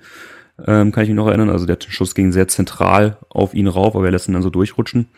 ähm, 0.67 0.93
kann 0.93 1.05
ich 1.05 1.09
mich 1.09 1.17
noch 1.17 1.29
erinnern. 1.29 1.49
Also 1.49 1.65
der 1.65 1.79
Schuss 1.89 2.15
ging 2.15 2.33
sehr 2.33 2.49
zentral 2.49 3.17
auf 3.31 3.55
ihn 3.55 3.67
rauf, 3.67 3.97
aber 3.97 4.05
er 4.05 4.11
lässt 4.11 4.29
ihn 4.29 4.35
dann 4.35 4.43
so 4.43 4.51
durchrutschen. 4.51 5.09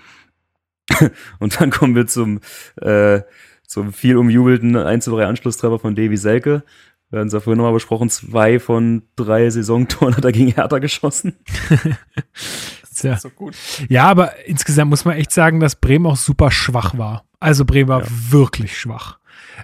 und 1.41 1.61
dann 1.61 1.71
kommen 1.71 1.97
wir 1.97 2.07
zum, 2.07 2.41
äh, 2.81 3.23
zum 3.67 3.93
viel 3.93 4.17
umjubelten 4.17 4.77
1 4.77 5.05
zu 5.05 5.11
3 5.11 5.27
Anschlusstreffer 5.27 5.81
von 5.81 5.97
Davy 5.97 6.17
Selke. 6.17 6.63
Wir 7.11 7.19
hatten 7.19 7.29
es 7.29 7.35
ja 7.35 7.41
vorhin 7.41 7.59
nochmal 7.59 7.75
besprochen, 7.75 8.09
zwei 8.09 8.61
von 8.61 9.03
drei 9.17 9.51
Saisontoren 9.51 10.17
hat 10.17 10.25
er 10.25 10.33
gegen 10.33 10.53
Hertha 10.53 10.79
geschossen. 10.79 11.35
Tja. 13.03 13.17
So 13.19 13.31
gut. 13.31 13.55
Ja, 13.89 14.05
aber 14.05 14.47
insgesamt 14.47 14.91
muss 14.91 15.05
man 15.05 15.17
echt 15.17 15.33
sagen, 15.33 15.61
dass 15.61 15.77
Bremen 15.77 16.07
auch 16.07 16.17
super 16.17 16.51
schwach 16.51 16.97
war. 16.97 17.25
Also 17.41 17.65
Bremen 17.65 17.89
war 17.89 18.01
Ja. 18.03 18.07
wirklich 18.31 18.79
schwach. 18.79 19.19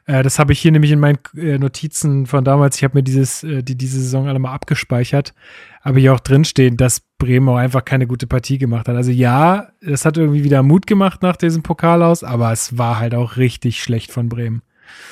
Äh, 0.07 0.23
das 0.23 0.39
habe 0.39 0.53
ich 0.53 0.61
hier 0.61 0.73
nämlich 0.73 0.91
in 0.91 1.01
meinen 1.01 1.19
äh, 1.37 1.59
Notizen 1.59 2.27
von 2.27 2.45
damals, 2.45 2.77
ich 2.77 2.85
habe 2.85 2.99
mir 2.99 3.03
dieses, 3.03 3.43
äh, 3.45 3.63
die 3.63 3.77
diese 3.77 4.01
Saison 4.01 4.29
alle 4.29 4.39
mal 4.39 4.53
abgespeichert, 4.53 5.35
habe 5.83 6.01
ich 6.01 6.11
auch 6.11 6.21
drinstehen, 6.21 6.77
dass 6.77 7.01
Bremen 7.19 7.49
auch 7.49 7.57
einfach 7.57 7.85
keine 7.85 8.07
gute 8.07 8.27
Partie 8.27 8.59
gemacht 8.59 8.89
hat. 8.89 8.97
Also 8.97 9.11
ja, 9.11 9.69
das 9.81 10.05
hat 10.05 10.17
irgendwie 10.17 10.45
wieder 10.45 10.63
Mut 10.63 10.87
gemacht 10.87 11.23
nach 11.23 11.37
diesem 11.37 11.63
Pokal 11.63 12.03
aus, 12.03 12.23
aber 12.25 12.53
es 12.53 12.77
war 12.79 12.99
halt 12.99 13.15
auch 13.15 13.37
richtig 13.37 13.83
schlecht 13.83 14.13
von 14.13 14.29
Bremen. 14.29 14.63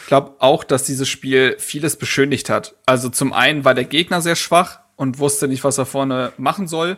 Ich 0.03 0.09
glaube 0.09 0.37
auch, 0.41 0.65
dass 0.65 0.85
dieses 0.85 1.09
Spiel 1.09 1.57
vieles 1.59 1.97
beschönigt 1.97 2.49
hat. 2.51 2.75
Also 2.87 3.09
zum 3.09 3.33
einen 3.33 3.65
war 3.65 3.75
der 3.75 3.85
Gegner 3.85 4.21
sehr 4.21 4.37
schwach 4.37 4.81
und 4.97 5.19
wusste 5.19 5.49
nicht, 5.49 5.65
was 5.65 5.79
er 5.79 5.87
vorne 5.87 6.33
machen 6.39 6.67
soll. 6.67 6.97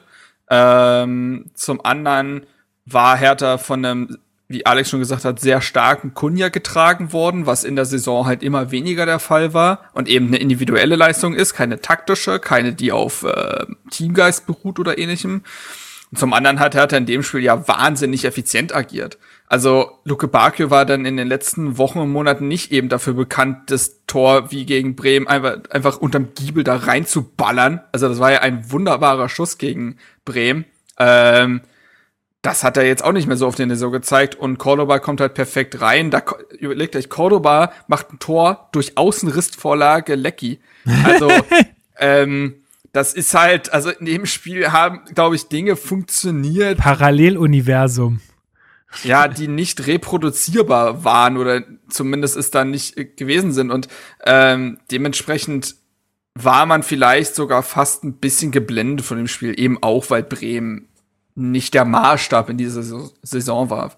Ähm, 0.51 1.47
zum 1.55 1.85
anderen 1.85 2.47
war 2.87 3.17
Hertha 3.17 3.59
von 3.59 3.85
einem, 3.85 4.19
wie 4.49 4.65
Alex 4.65 4.91
schon 4.91 5.01
gesagt 5.01 5.25
hat, 5.25 5.41
sehr 5.41 5.61
starken 5.61 6.15
Kunja 6.15 6.49
getragen 6.49 7.13
worden, 7.13 7.47
was 7.47 7.65
in 7.65 7.77
der 7.77 7.85
Saison 7.85 8.27
halt 8.27 8.43
immer 8.43 8.71
weniger 8.71 9.05
der 9.05 9.19
Fall 9.19 9.53
war 9.53 9.91
und 9.93 10.09
eben 10.09 10.29
eine 10.29 10.39
individuelle 10.39 10.97
Leistung 10.97 11.35
ist, 11.35 11.55
keine 11.55 11.81
taktische, 11.81 12.39
keine, 12.39 12.73
die 12.73 12.93
auf 12.93 13.25
äh, 13.25 13.67
Teamgeist 13.91 14.47
beruht 14.47 14.79
oder 14.79 14.99
ähnlichem. 14.99 15.43
Und 16.11 16.19
zum 16.19 16.33
anderen 16.33 16.61
hat 16.61 16.75
Hertha 16.75 16.97
in 16.97 17.07
dem 17.07 17.23
Spiel 17.23 17.43
ja 17.43 17.69
wahnsinnig 17.69 18.25
effizient 18.25 18.75
agiert. 18.75 19.19
Also 19.51 19.99
Luke 20.05 20.29
Bakio 20.29 20.71
war 20.71 20.85
dann 20.85 21.07
in 21.07 21.17
den 21.17 21.27
letzten 21.27 21.79
Wochen 21.79 21.99
und 22.01 22.11
Monaten 22.11 22.49
nicht 22.49 22.71
eben 22.71 22.91
dafür 22.91 23.15
bekannt, 23.15 23.71
das 23.71 24.05
Tor 24.07 24.51
wie 24.51 24.67
gegen 24.67 24.95
Bremen 24.95 25.27
einfach, 25.27 25.59
einfach 25.71 25.97
unterm 25.99 26.35
Giebel 26.35 26.65
da 26.65 26.77
reinzuballern. 26.77 27.81
Also 27.91 28.09
das 28.09 28.19
war 28.19 28.31
ja 28.31 28.41
ein 28.41 28.71
wunderbarer 28.71 29.29
Schuss 29.31 29.57
gegen 29.57 29.97
Bremen. 30.27 30.67
Ähm, 30.99 31.63
das 32.43 32.63
hat 32.63 32.77
er 32.77 32.87
jetzt 32.87 33.03
auch 33.03 33.13
nicht 33.13 33.27
mehr 33.27 33.39
so 33.39 33.47
auf 33.47 33.55
den 33.55 33.75
so 33.75 33.91
gezeigt 33.91 34.35
und 34.35 34.59
Cordoba 34.59 34.99
kommt 34.99 35.21
halt 35.21 35.35
perfekt 35.35 35.81
rein. 35.81 36.11
Da 36.11 36.23
überlegt 36.59 36.95
euch, 36.95 37.09
Cordoba 37.09 37.73
macht 37.89 38.13
ein 38.13 38.19
Tor 38.19 38.69
durch 38.73 38.97
Außenristvorlage 38.99 40.15
Lecky. 40.15 40.61
Also 41.05 41.31
ähm, 41.99 42.63
das 42.93 43.15
ist 43.15 43.35
halt, 43.35 43.73
also 43.73 43.91
in 43.91 44.07
dem 44.07 44.27
Spiel 44.27 44.73
haben, 44.73 45.01
glaube 45.15 45.37
ich, 45.37 45.49
Dinge 45.49 45.75
funktioniert, 45.77 46.79
Paralleluniversum. 46.79 48.21
Ja, 49.05 49.29
die 49.29 49.49
nicht 49.49 49.87
reproduzierbar 49.87 51.05
waren 51.05 51.37
oder 51.37 51.63
zumindest 51.89 52.37
es 52.37 52.51
dann 52.51 52.71
nicht 52.71 52.97
äh, 52.97 53.05
gewesen 53.05 53.53
sind. 53.53 53.71
Und 53.71 53.89
ähm, 54.25 54.79
dementsprechend 54.91 55.77
war 56.35 56.67
man 56.67 56.83
vielleicht 56.83 57.35
sogar 57.35 57.63
fast 57.63 58.05
ein 58.05 58.15
bisschen 58.15 58.53
geblendet 58.53 59.05
von 59.05 59.19
dem 59.19 59.29
Spiel, 59.29 59.59
eben 59.59 59.83
auch, 59.83 60.11
weil 60.11 60.23
Bremen 60.23 60.89
nicht 61.35 61.75
der 61.75 61.85
Maßstab 61.85 62.51
in 62.51 62.59
dieser 62.59 62.83
Saison- 62.83 63.71
war. 63.71 63.97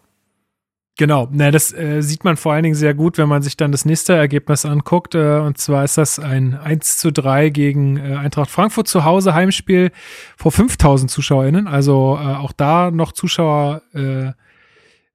Genau, 0.98 1.28
ne, 1.30 1.50
das 1.50 1.72
äh, 1.72 2.02
sieht 2.02 2.24
man 2.24 2.36
vor 2.36 2.52
allen 2.52 2.62
Dingen 2.62 2.74
sehr 2.74 2.92
gut, 2.92 3.16
wenn 3.16 3.28
man 3.28 3.40
sich 3.40 3.56
dann 3.56 3.72
das 3.72 3.86
nächste 3.86 4.12
Ergebnis 4.12 4.66
anguckt. 4.66 5.14
Äh, 5.14 5.38
und 5.38 5.56
zwar 5.56 5.82
ist 5.84 5.96
das 5.96 6.18
ein 6.18 6.54
1 6.54 6.98
zu 6.98 7.10
3 7.10 7.48
gegen 7.48 7.96
äh, 7.96 8.16
Eintracht 8.16 8.50
Frankfurt 8.50 8.86
zu 8.86 9.04
Hause, 9.04 9.32
Heimspiel 9.32 9.92
vor 10.36 10.52
5000 10.52 11.10
ZuschauerInnen. 11.10 11.66
Also 11.66 12.18
äh, 12.20 12.34
auch 12.34 12.52
da 12.52 12.90
noch 12.90 13.12
Zuschauer 13.12 13.80
äh, 13.94 14.32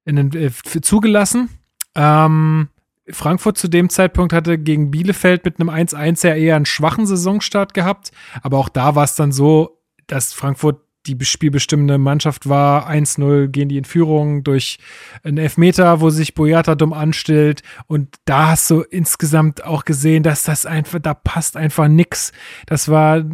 in 0.06 0.16
den, 0.16 0.32
äh, 0.32 0.50
zugelassen. 0.80 1.50
Ähm, 1.94 2.68
Frankfurt 3.10 3.58
zu 3.58 3.68
dem 3.68 3.90
Zeitpunkt 3.90 4.32
hatte 4.32 4.58
gegen 4.58 4.90
Bielefeld 4.90 5.44
mit 5.44 5.60
einem 5.60 5.68
1-1 5.68 6.26
ja 6.26 6.34
eher 6.34 6.56
einen 6.56 6.66
schwachen 6.66 7.06
Saisonstart 7.06 7.74
gehabt. 7.74 8.10
Aber 8.42 8.58
auch 8.58 8.68
da 8.68 8.94
war 8.94 9.04
es 9.04 9.14
dann 9.14 9.32
so, 9.32 9.82
dass 10.06 10.32
Frankfurt 10.32 10.80
die 11.06 11.24
spielbestimmende 11.24 11.98
Mannschaft 11.98 12.48
war. 12.48 12.88
1-0 12.88 13.48
gehen 13.48 13.68
die 13.68 13.78
in 13.78 13.84
Führung 13.84 14.42
durch 14.42 14.78
einen 15.22 15.38
Elfmeter, 15.38 16.00
wo 16.00 16.10
sich 16.10 16.34
Boyata 16.34 16.74
dumm 16.74 16.92
anstellt. 16.92 17.62
Und 17.86 18.16
da 18.24 18.48
hast 18.48 18.70
du 18.70 18.80
insgesamt 18.80 19.64
auch 19.64 19.84
gesehen, 19.84 20.22
dass 20.22 20.44
das 20.44 20.66
einfach, 20.66 20.98
da 20.98 21.14
passt 21.14 21.56
einfach 21.56 21.88
nix. 21.88 22.32
Das 22.66 22.88
war 22.88 23.18
äh, 23.18 23.24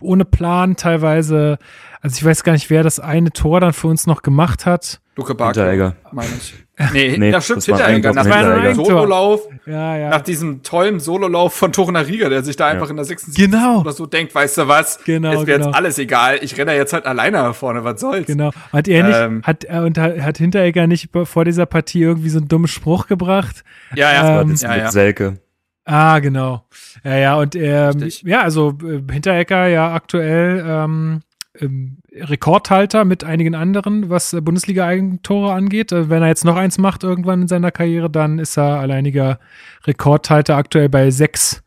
ohne 0.00 0.24
Plan 0.24 0.76
teilweise. 0.76 1.58
Also 2.00 2.16
ich 2.16 2.24
weiß 2.24 2.44
gar 2.44 2.52
nicht, 2.52 2.68
wer 2.68 2.82
das 2.82 3.00
eine 3.00 3.30
Tor 3.30 3.60
dann 3.60 3.72
für 3.72 3.88
uns 3.88 4.06
noch 4.06 4.22
gemacht 4.22 4.66
hat. 4.66 5.01
Luke 5.14 5.34
Barker, 5.34 5.60
Hinteregger. 5.70 5.96
meine 6.12 6.30
ich. 6.38 6.54
Nee, 6.92 7.16
Nee, 7.18 7.30
ja, 7.30 7.40
stimmt, 7.40 7.58
das 7.58 7.68
war 7.68 7.84
ein 7.84 7.94
Hinteregger. 8.02 8.14
Nach 8.24 8.24
Hinteregger. 8.36 8.74
Sololauf, 8.74 9.40
Ja, 9.66 9.96
ja. 9.96 10.08
nach 10.08 10.22
diesem 10.22 10.62
tollen 10.62 10.98
Sololauf 11.00 11.52
von 11.54 11.70
Torunariga, 11.70 12.28
der 12.30 12.42
sich 12.42 12.56
da 12.56 12.66
einfach 12.68 12.88
in 12.90 12.96
der 12.96 13.04
76. 13.04 13.44
Genau. 13.52 13.80
oder 13.82 13.92
so 13.92 14.06
denkt, 14.06 14.34
weißt 14.34 14.58
du 14.58 14.68
was, 14.68 14.98
Genau, 15.04 15.32
ist 15.32 15.38
mir 15.40 15.44
genau. 15.44 15.66
jetzt 15.66 15.76
alles 15.76 15.98
egal, 15.98 16.38
ich 16.40 16.56
renne 16.58 16.74
jetzt 16.74 16.92
halt 16.94 17.04
alleine 17.06 17.36
nach 17.42 17.54
vorne, 17.54 17.84
was 17.84 18.00
soll's. 18.00 18.26
Genau. 18.26 18.50
Hat 18.72 18.88
er 18.88 19.04
nicht, 19.06 19.16
Ähm. 19.16 19.42
hat, 19.44 19.64
äh, 19.68 19.78
und 19.78 19.98
hat, 19.98 20.18
hat 20.20 20.38
Hinteregger 20.38 20.86
nicht 20.86 21.10
vor 21.24 21.44
dieser 21.44 21.66
Partie 21.66 22.00
irgendwie 22.02 22.30
so 22.30 22.38
einen 22.38 22.48
dummen 22.48 22.66
Spruch 22.68 23.06
gebracht? 23.06 23.62
Ja, 23.94 24.12
ja, 24.12 24.40
Ähm, 24.40 24.50
Das 24.50 24.62
ja, 24.62 24.68
mit 24.70 24.78
ja. 24.78 24.90
Selke. 24.90 25.38
Ah, 25.84 26.20
genau. 26.20 26.64
Ja, 27.04 27.16
ja, 27.16 27.34
und 27.36 27.54
ähm, 27.54 27.90
Richtig. 28.00 28.22
ja, 28.22 28.40
also 28.42 28.78
äh, 28.82 29.02
Hinteregger 29.12 29.66
ja 29.66 29.92
aktuell 29.94 30.64
ähm, 30.66 31.20
ähm, 31.58 31.98
Rekordhalter 32.12 33.04
mit 33.04 33.24
einigen 33.24 33.54
anderen, 33.54 34.10
was 34.10 34.32
äh, 34.32 34.40
Bundesliga-Eigentore 34.40 35.52
angeht. 35.52 35.92
Äh, 35.92 36.08
wenn 36.08 36.22
er 36.22 36.28
jetzt 36.28 36.44
noch 36.44 36.56
eins 36.56 36.78
macht 36.78 37.02
irgendwann 37.02 37.42
in 37.42 37.48
seiner 37.48 37.70
Karriere, 37.70 38.10
dann 38.10 38.38
ist 38.38 38.56
er 38.56 38.80
alleiniger 38.80 39.38
Rekordhalter 39.84 40.56
aktuell 40.56 40.88
bei 40.88 41.10
sechs 41.10 41.62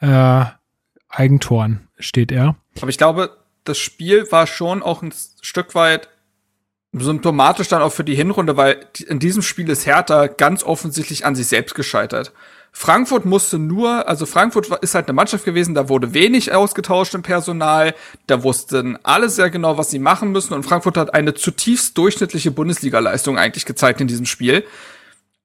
äh, 0.00 0.44
Eigentoren 1.08 1.88
steht 1.98 2.32
er. 2.32 2.56
Aber 2.80 2.90
ich 2.90 2.98
glaube, 2.98 3.36
das 3.64 3.78
Spiel 3.78 4.30
war 4.30 4.46
schon 4.46 4.82
auch 4.82 5.02
ein 5.02 5.12
Stück 5.42 5.74
weit 5.74 6.08
symptomatisch 6.92 7.68
dann 7.68 7.82
auch 7.82 7.92
für 7.92 8.04
die 8.04 8.14
Hinrunde, 8.14 8.56
weil 8.56 8.84
in 9.06 9.20
diesem 9.20 9.42
Spiel 9.42 9.68
ist 9.68 9.86
Hertha 9.86 10.26
ganz 10.26 10.64
offensichtlich 10.64 11.24
an 11.24 11.34
sich 11.34 11.46
selbst 11.46 11.74
gescheitert. 11.74 12.32
Frankfurt 12.72 13.24
musste 13.24 13.58
nur, 13.58 14.08
also 14.08 14.26
Frankfurt 14.26 14.68
ist 14.82 14.94
halt 14.94 15.08
eine 15.08 15.14
Mannschaft 15.14 15.44
gewesen, 15.44 15.74
da 15.74 15.88
wurde 15.88 16.14
wenig 16.14 16.52
ausgetauscht 16.52 17.14
im 17.14 17.22
Personal, 17.22 17.94
da 18.26 18.42
wussten 18.42 18.98
alle 19.02 19.28
sehr 19.28 19.50
genau, 19.50 19.76
was 19.76 19.90
sie 19.90 19.98
machen 19.98 20.32
müssen 20.32 20.54
und 20.54 20.62
Frankfurt 20.62 20.96
hat 20.96 21.12
eine 21.14 21.34
zutiefst 21.34 21.98
durchschnittliche 21.98 22.50
Bundesliga-Leistung 22.50 23.38
eigentlich 23.38 23.66
gezeigt 23.66 24.00
in 24.00 24.06
diesem 24.06 24.26
Spiel. 24.26 24.64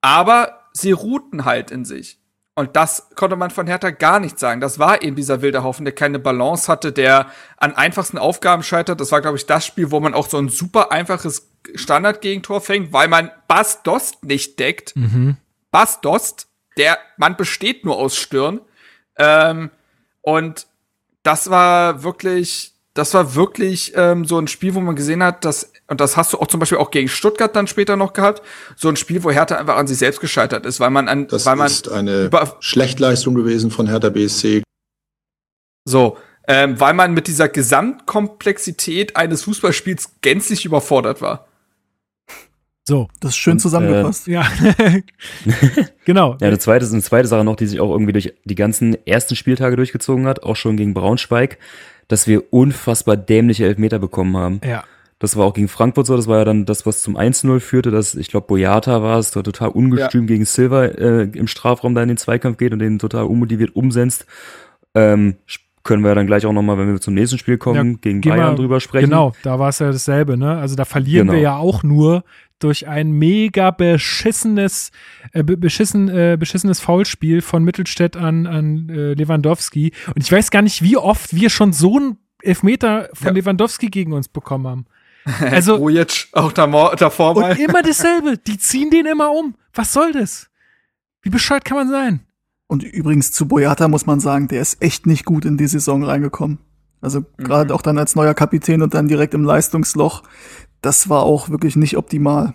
Aber 0.01 0.59
sie 0.71 0.91
ruhten 0.91 1.45
halt 1.45 1.71
in 1.71 1.83
sich. 1.83 2.19
Und 2.57 2.77
das 2.77 3.09
konnte 3.15 3.35
man 3.35 3.49
von 3.51 3.67
Hertha 3.67 3.89
gar 3.89 4.21
nicht 4.21 4.39
sagen. 4.39 4.61
Das 4.61 4.79
war 4.79 5.01
eben 5.01 5.17
dieser 5.17 5.41
wilde 5.41 5.63
Haufen, 5.63 5.83
der 5.83 5.93
keine 5.93 6.19
Balance 6.19 6.71
hatte, 6.71 6.93
der 6.93 7.27
an 7.57 7.75
einfachsten 7.75 8.17
Aufgaben 8.17 8.63
scheitert. 8.63 9.01
Das 9.01 9.11
war, 9.11 9.19
glaube 9.19 9.35
ich, 9.35 9.45
das 9.45 9.65
Spiel, 9.65 9.91
wo 9.91 9.99
man 9.99 10.13
auch 10.13 10.29
so 10.29 10.37
ein 10.37 10.47
super 10.47 10.89
einfaches 10.91 11.49
Standardgegentor 11.75 12.61
fängt, 12.61 12.93
weil 12.93 13.09
man 13.09 13.29
Bas 13.49 13.83
Dost 13.83 14.23
nicht 14.23 14.57
deckt. 14.57 14.93
Bas 15.69 15.99
Dost, 15.99 16.44
der 16.77 16.97
Mann 17.17 17.37
besteht 17.37 17.85
nur 17.85 17.97
aus 17.97 18.15
Stirn. 18.17 18.61
Ähm, 19.17 19.69
und 20.21 20.67
das 21.23 21.49
war 21.49 22.03
wirklich, 22.03 22.73
das 22.93 23.13
war 23.13 23.35
wirklich 23.35 23.93
ähm, 23.95 24.25
so 24.25 24.37
ein 24.37 24.47
Spiel, 24.47 24.75
wo 24.75 24.81
man 24.81 24.95
gesehen 24.95 25.23
hat, 25.23 25.45
dass, 25.45 25.71
und 25.87 26.01
das 26.01 26.17
hast 26.17 26.33
du 26.33 26.39
auch 26.39 26.47
zum 26.47 26.59
Beispiel 26.59 26.77
auch 26.77 26.91
gegen 26.91 27.07
Stuttgart 27.09 27.55
dann 27.55 27.67
später 27.67 27.95
noch 27.95 28.13
gehabt, 28.13 28.41
so 28.75 28.89
ein 28.89 28.95
Spiel, 28.95 29.23
wo 29.23 29.31
Hertha 29.31 29.55
einfach 29.55 29.77
an 29.77 29.87
sich 29.87 29.97
selbst 29.97 30.19
gescheitert 30.19 30.65
ist, 30.65 30.79
weil 30.79 30.89
man 30.89 31.07
an, 31.07 31.27
Das 31.27 31.45
weil 31.45 31.55
man 31.55 31.67
ist 31.67 31.89
eine 31.89 32.29
Schlechtleistung 32.59 33.35
gewesen 33.35 33.71
von 33.71 33.87
Hertha 33.87 34.09
BSC. 34.09 34.63
so, 35.85 36.17
ähm, 36.47 36.79
weil 36.79 36.93
man 36.93 37.13
mit 37.13 37.27
dieser 37.27 37.49
Gesamtkomplexität 37.49 39.15
eines 39.15 39.43
Fußballspiels 39.43 40.21
gänzlich 40.21 40.65
überfordert 40.65 41.21
war. 41.21 41.47
So, 42.87 43.07
Das 43.19 43.31
ist 43.31 43.37
schön 43.37 43.53
Und, 43.53 43.59
zusammengefasst. 43.59 44.27
ja. 44.27 44.45
genau. 46.05 46.37
Ja, 46.39 46.47
eine 46.47 46.59
zweite, 46.59 46.85
eine 46.85 47.01
zweite 47.01 47.27
Sache 47.27 47.43
noch, 47.43 47.55
die 47.55 47.65
sich 47.65 47.79
auch 47.79 47.89
irgendwie 47.91 48.13
durch 48.13 48.33
die 48.43 48.55
ganzen 48.55 48.95
ersten 49.07 49.35
Spieltage 49.35 49.75
durchgezogen 49.75 50.27
hat, 50.27 50.43
auch 50.43 50.55
schon 50.55 50.77
gegen 50.77 50.93
Braunschweig, 50.93 51.57
dass 52.07 52.27
wir 52.27 52.53
unfassbar 52.53 53.17
dämliche 53.17 53.65
Elfmeter 53.65 53.97
bekommen 53.99 54.37
haben. 54.37 54.61
Ja. 54.63 54.83
Das 55.17 55.35
war 55.35 55.45
auch 55.45 55.53
gegen 55.53 55.67
Frankfurt 55.69 56.05
so, 56.05 56.15
das 56.15 56.27
war 56.27 56.39
ja 56.39 56.45
dann 56.45 56.65
das, 56.65 56.85
was 56.85 57.01
zum 57.01 57.17
1-0 57.17 57.59
führte, 57.59 57.89
dass, 57.89 58.13
ich 58.15 58.27
glaube, 58.27 58.47
Boyata 58.47 59.01
war 59.01 59.17
es, 59.17 59.31
der 59.31 59.43
total 59.43 59.69
ungestüm 59.69 60.27
gegen 60.27 60.45
Silva 60.45 60.85
äh, 60.85 61.23
im 61.23 61.47
Strafraum 61.47 61.95
da 61.95 62.03
in 62.03 62.09
den 62.09 62.17
Zweikampf 62.17 62.57
geht 62.57 62.73
und 62.73 62.79
den 62.79 62.99
total 62.99 63.23
unmotiviert 63.23 63.75
umsetzt. 63.75 64.25
Ähm, 64.93 65.37
können 65.83 66.03
wir 66.03 66.09
ja 66.09 66.15
dann 66.15 66.25
gleich 66.27 66.45
auch 66.45 66.51
nochmal, 66.51 66.77
wenn 66.79 66.91
wir 66.91 66.99
zum 66.99 67.13
nächsten 67.13 67.37
Spiel 67.37 67.57
kommen, 67.57 67.91
Ja, 67.93 67.97
gegen 68.01 68.21
Bayern 68.21 68.39
mal- 68.39 68.55
drüber 68.55 68.79
sprechen. 68.79 69.09
Genau, 69.09 69.33
da 69.43 69.57
war 69.57 69.69
es 69.69 69.79
ja 69.79 69.87
dasselbe, 69.91 70.35
ne? 70.35 70.57
Also 70.57 70.75
da 70.75 70.83
verlieren 70.83 71.27
Genau. 71.27 71.37
wir 71.37 71.43
ja 71.43 71.55
auch 71.57 71.83
nur 71.83 72.23
durch 72.59 72.87
ein 72.87 73.11
mega 73.11 73.71
beschissenes, 73.71 74.91
äh, 75.33 75.43
be- 75.43 75.57
beschissen, 75.57 76.07
äh, 76.09 76.37
beschissenes 76.39 76.79
Foulspiel 76.79 77.41
von 77.41 77.63
Mittelstädt 77.63 78.15
an, 78.17 78.47
an 78.47 78.89
äh, 78.89 79.13
Lewandowski. 79.13 79.91
Und 80.07 80.23
ich 80.23 80.31
weiß 80.31 80.51
gar 80.51 80.61
nicht, 80.61 80.81
wie 80.81 80.97
oft 80.97 81.35
wir 81.35 81.49
schon 81.49 81.73
so 81.73 81.97
einen 81.97 82.17
Elfmeter 82.41 83.09
von 83.13 83.27
Ja. 83.27 83.33
Lewandowski 83.33 83.87
gegen 83.87 84.13
uns 84.13 84.27
bekommen 84.27 84.67
haben. 84.67 84.85
Also, 85.51 85.75
Rujic 85.75 86.27
auch 86.33 86.51
davor, 86.51 86.95
davor 86.95 87.33
mal. 87.33 87.51
und 87.51 87.59
immer 87.59 87.81
dasselbe. 87.81 88.37
Die 88.47 88.57
ziehen 88.59 88.91
den 88.91 89.05
immer 89.07 89.31
um. 89.31 89.55
Was 89.73 89.91
soll 89.91 90.11
das? 90.11 90.49
Wie 91.23 91.31
bescheuert 91.31 91.65
kann 91.65 91.77
man 91.77 91.89
sein? 91.89 92.19
Und 92.67 92.83
übrigens 92.83 93.31
zu 93.31 93.47
Boyata 93.47 93.87
muss 93.87 94.05
man 94.05 94.19
sagen, 94.19 94.47
der 94.47 94.61
ist 94.61 94.81
echt 94.81 95.05
nicht 95.07 95.25
gut 95.25 95.43
in 95.45 95.57
die 95.57 95.67
Saison 95.67 96.03
reingekommen. 96.03 96.59
Also 97.01 97.23
gerade 97.37 97.73
auch 97.73 97.81
dann 97.81 97.97
als 97.99 98.15
neuer 98.15 98.33
Kapitän 98.33 98.81
und 98.81 98.93
dann 98.93 99.07
direkt 99.07 99.33
im 99.35 99.43
Leistungsloch, 99.43 100.23
das 100.85 101.09
war 101.09 101.23
auch 101.23 101.49
wirklich 101.49 101.75
nicht 101.75 101.97
optimal. 101.97 102.53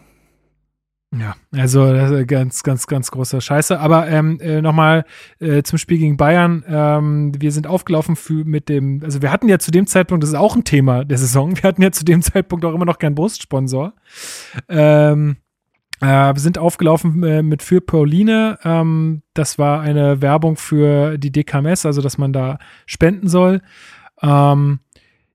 Ja, 1.12 1.34
also 1.50 1.92
ganz, 2.24 2.62
ganz, 2.62 2.86
ganz 2.86 3.10
großer 3.10 3.40
Scheiße. 3.40 3.80
Aber 3.80 4.06
ähm, 4.08 4.38
äh, 4.40 4.62
nochmal 4.62 5.04
äh, 5.40 5.64
zum 5.64 5.76
Spiel 5.76 5.98
gegen 5.98 6.16
Bayern. 6.16 6.64
Ähm, 6.68 7.32
wir 7.36 7.50
sind 7.50 7.66
aufgelaufen 7.66 8.14
für, 8.14 8.44
mit 8.44 8.68
dem, 8.68 9.02
also 9.02 9.20
wir 9.20 9.32
hatten 9.32 9.48
ja 9.48 9.58
zu 9.58 9.72
dem 9.72 9.88
Zeitpunkt, 9.88 10.22
das 10.22 10.30
ist 10.30 10.36
auch 10.36 10.54
ein 10.54 10.62
Thema 10.62 11.04
der 11.04 11.18
Saison, 11.18 11.56
wir 11.56 11.64
hatten 11.64 11.82
ja 11.82 11.90
zu 11.90 12.04
dem 12.04 12.22
Zeitpunkt 12.22 12.64
auch 12.64 12.74
immer 12.74 12.84
noch 12.84 13.00
keinen 13.00 13.16
Brustsponsor. 13.16 13.94
Ähm, 14.68 15.38
äh, 16.00 16.06
wir 16.06 16.38
sind 16.40 16.58
aufgelaufen 16.58 17.24
äh, 17.24 17.42
mit 17.42 17.64
für 17.64 17.80
Pauline. 17.80 18.60
Ähm, 18.62 19.22
das 19.34 19.58
war 19.58 19.80
eine 19.80 20.22
Werbung 20.22 20.56
für 20.56 21.18
die 21.18 21.32
DKMS, 21.32 21.86
also 21.86 22.02
dass 22.02 22.18
man 22.18 22.32
da 22.32 22.58
spenden 22.86 23.26
soll. 23.26 23.62
Ähm, 24.22 24.78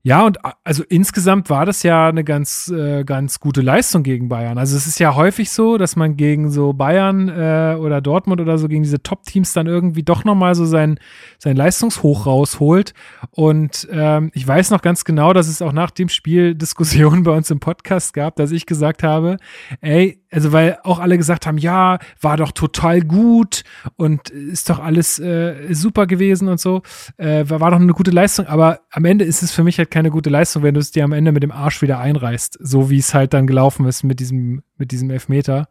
ja, 0.06 0.24
und 0.24 0.38
also 0.64 0.84
insgesamt 0.88 1.50
war 1.50 1.66
das 1.66 1.82
ja 1.82 2.10
eine 2.10 2.24
ganz, 2.24 2.68
äh, 2.68 3.04
ganz 3.04 3.40
gute 3.40 3.62
Leistung 3.62 4.04
gegen 4.04 4.30
Bayern. 4.30 4.60
Also 4.60 4.78
es 4.78 4.86
ist 4.86 5.00
ja 5.00 5.16
häufig 5.16 5.50
so, 5.50 5.80
dass 5.80 5.96
man 5.96 6.16
gegen 6.16 6.52
so 6.52 6.74
Bayern 6.74 7.28
äh, 7.28 7.76
oder 7.80 8.02
Dortmund 8.02 8.40
oder 8.40 8.60
so, 8.60 8.68
gegen 8.68 8.84
diese 8.84 9.02
Top-Teams 9.02 9.54
dann 9.54 9.66
irgendwie 9.66 10.04
doch 10.04 10.24
nochmal 10.24 10.54
so 10.54 10.66
sein, 10.66 11.00
sein 11.40 11.56
Leistungshoch 11.56 12.28
rausholt. 12.28 12.94
Und 13.32 13.88
ähm, 13.92 14.30
ich 14.36 14.48
weiß 14.48 14.70
noch 14.70 14.84
ganz 14.84 15.06
genau, 15.06 15.34
dass 15.34 15.48
es 15.48 15.64
auch 15.64 15.74
nach 15.74 15.90
dem 15.90 16.10
Spiel 16.10 16.54
Diskussionen 16.54 17.24
bei 17.24 17.32
uns 17.32 17.50
im 17.50 17.60
Podcast 17.60 18.14
gab, 18.14 18.36
dass 18.36 18.52
ich 18.52 18.68
gesagt 18.68 19.02
habe, 19.02 19.38
ey, 19.82 20.22
also 20.36 20.52
weil 20.52 20.78
auch 20.84 21.00
alle 21.00 21.18
gesagt 21.18 21.48
haben, 21.48 21.58
ja, 21.58 21.98
war 22.20 22.36
doch 22.36 22.52
total 22.52 23.02
gut 23.02 23.64
und 23.96 24.30
ist 24.30 24.70
doch 24.70 24.80
alles 24.80 25.18
äh, 25.18 25.74
super 25.74 26.08
gewesen 26.08 26.50
und 26.50 26.60
so, 26.60 26.82
äh, 27.16 27.46
war, 27.48 27.72
doch 27.72 27.80
eine 27.80 27.94
gute 27.94 28.12
Leistung, 28.12 28.46
aber 28.46 28.82
am 28.92 29.06
Ende 29.06 29.24
ist 29.24 29.42
es 29.44 29.54
für 29.54 29.64
mich 29.64 29.78
halt 29.78 29.92
keine 29.92 30.12
gute 30.12 30.30
Leistung, 30.30 30.62
wenn 30.62 30.74
du 30.74 30.82
es 30.82 30.92
dir 30.92 31.06
am 31.06 31.14
Ende 31.14 31.32
mit 31.32 31.42
dem 31.42 31.54
Arsch 31.54 31.82
wieder 31.82 32.00
einreißt, 32.00 32.58
so 32.60 32.90
wie 32.90 32.98
es 32.98 33.14
halt 33.14 33.34
dann 33.34 33.48
gelaufen 33.48 33.86
ist 33.86 34.04
mit 34.04 34.20
diesem, 34.20 34.62
mit 34.78 34.92
diesem 34.92 35.10
Elfmeter. 35.10 35.70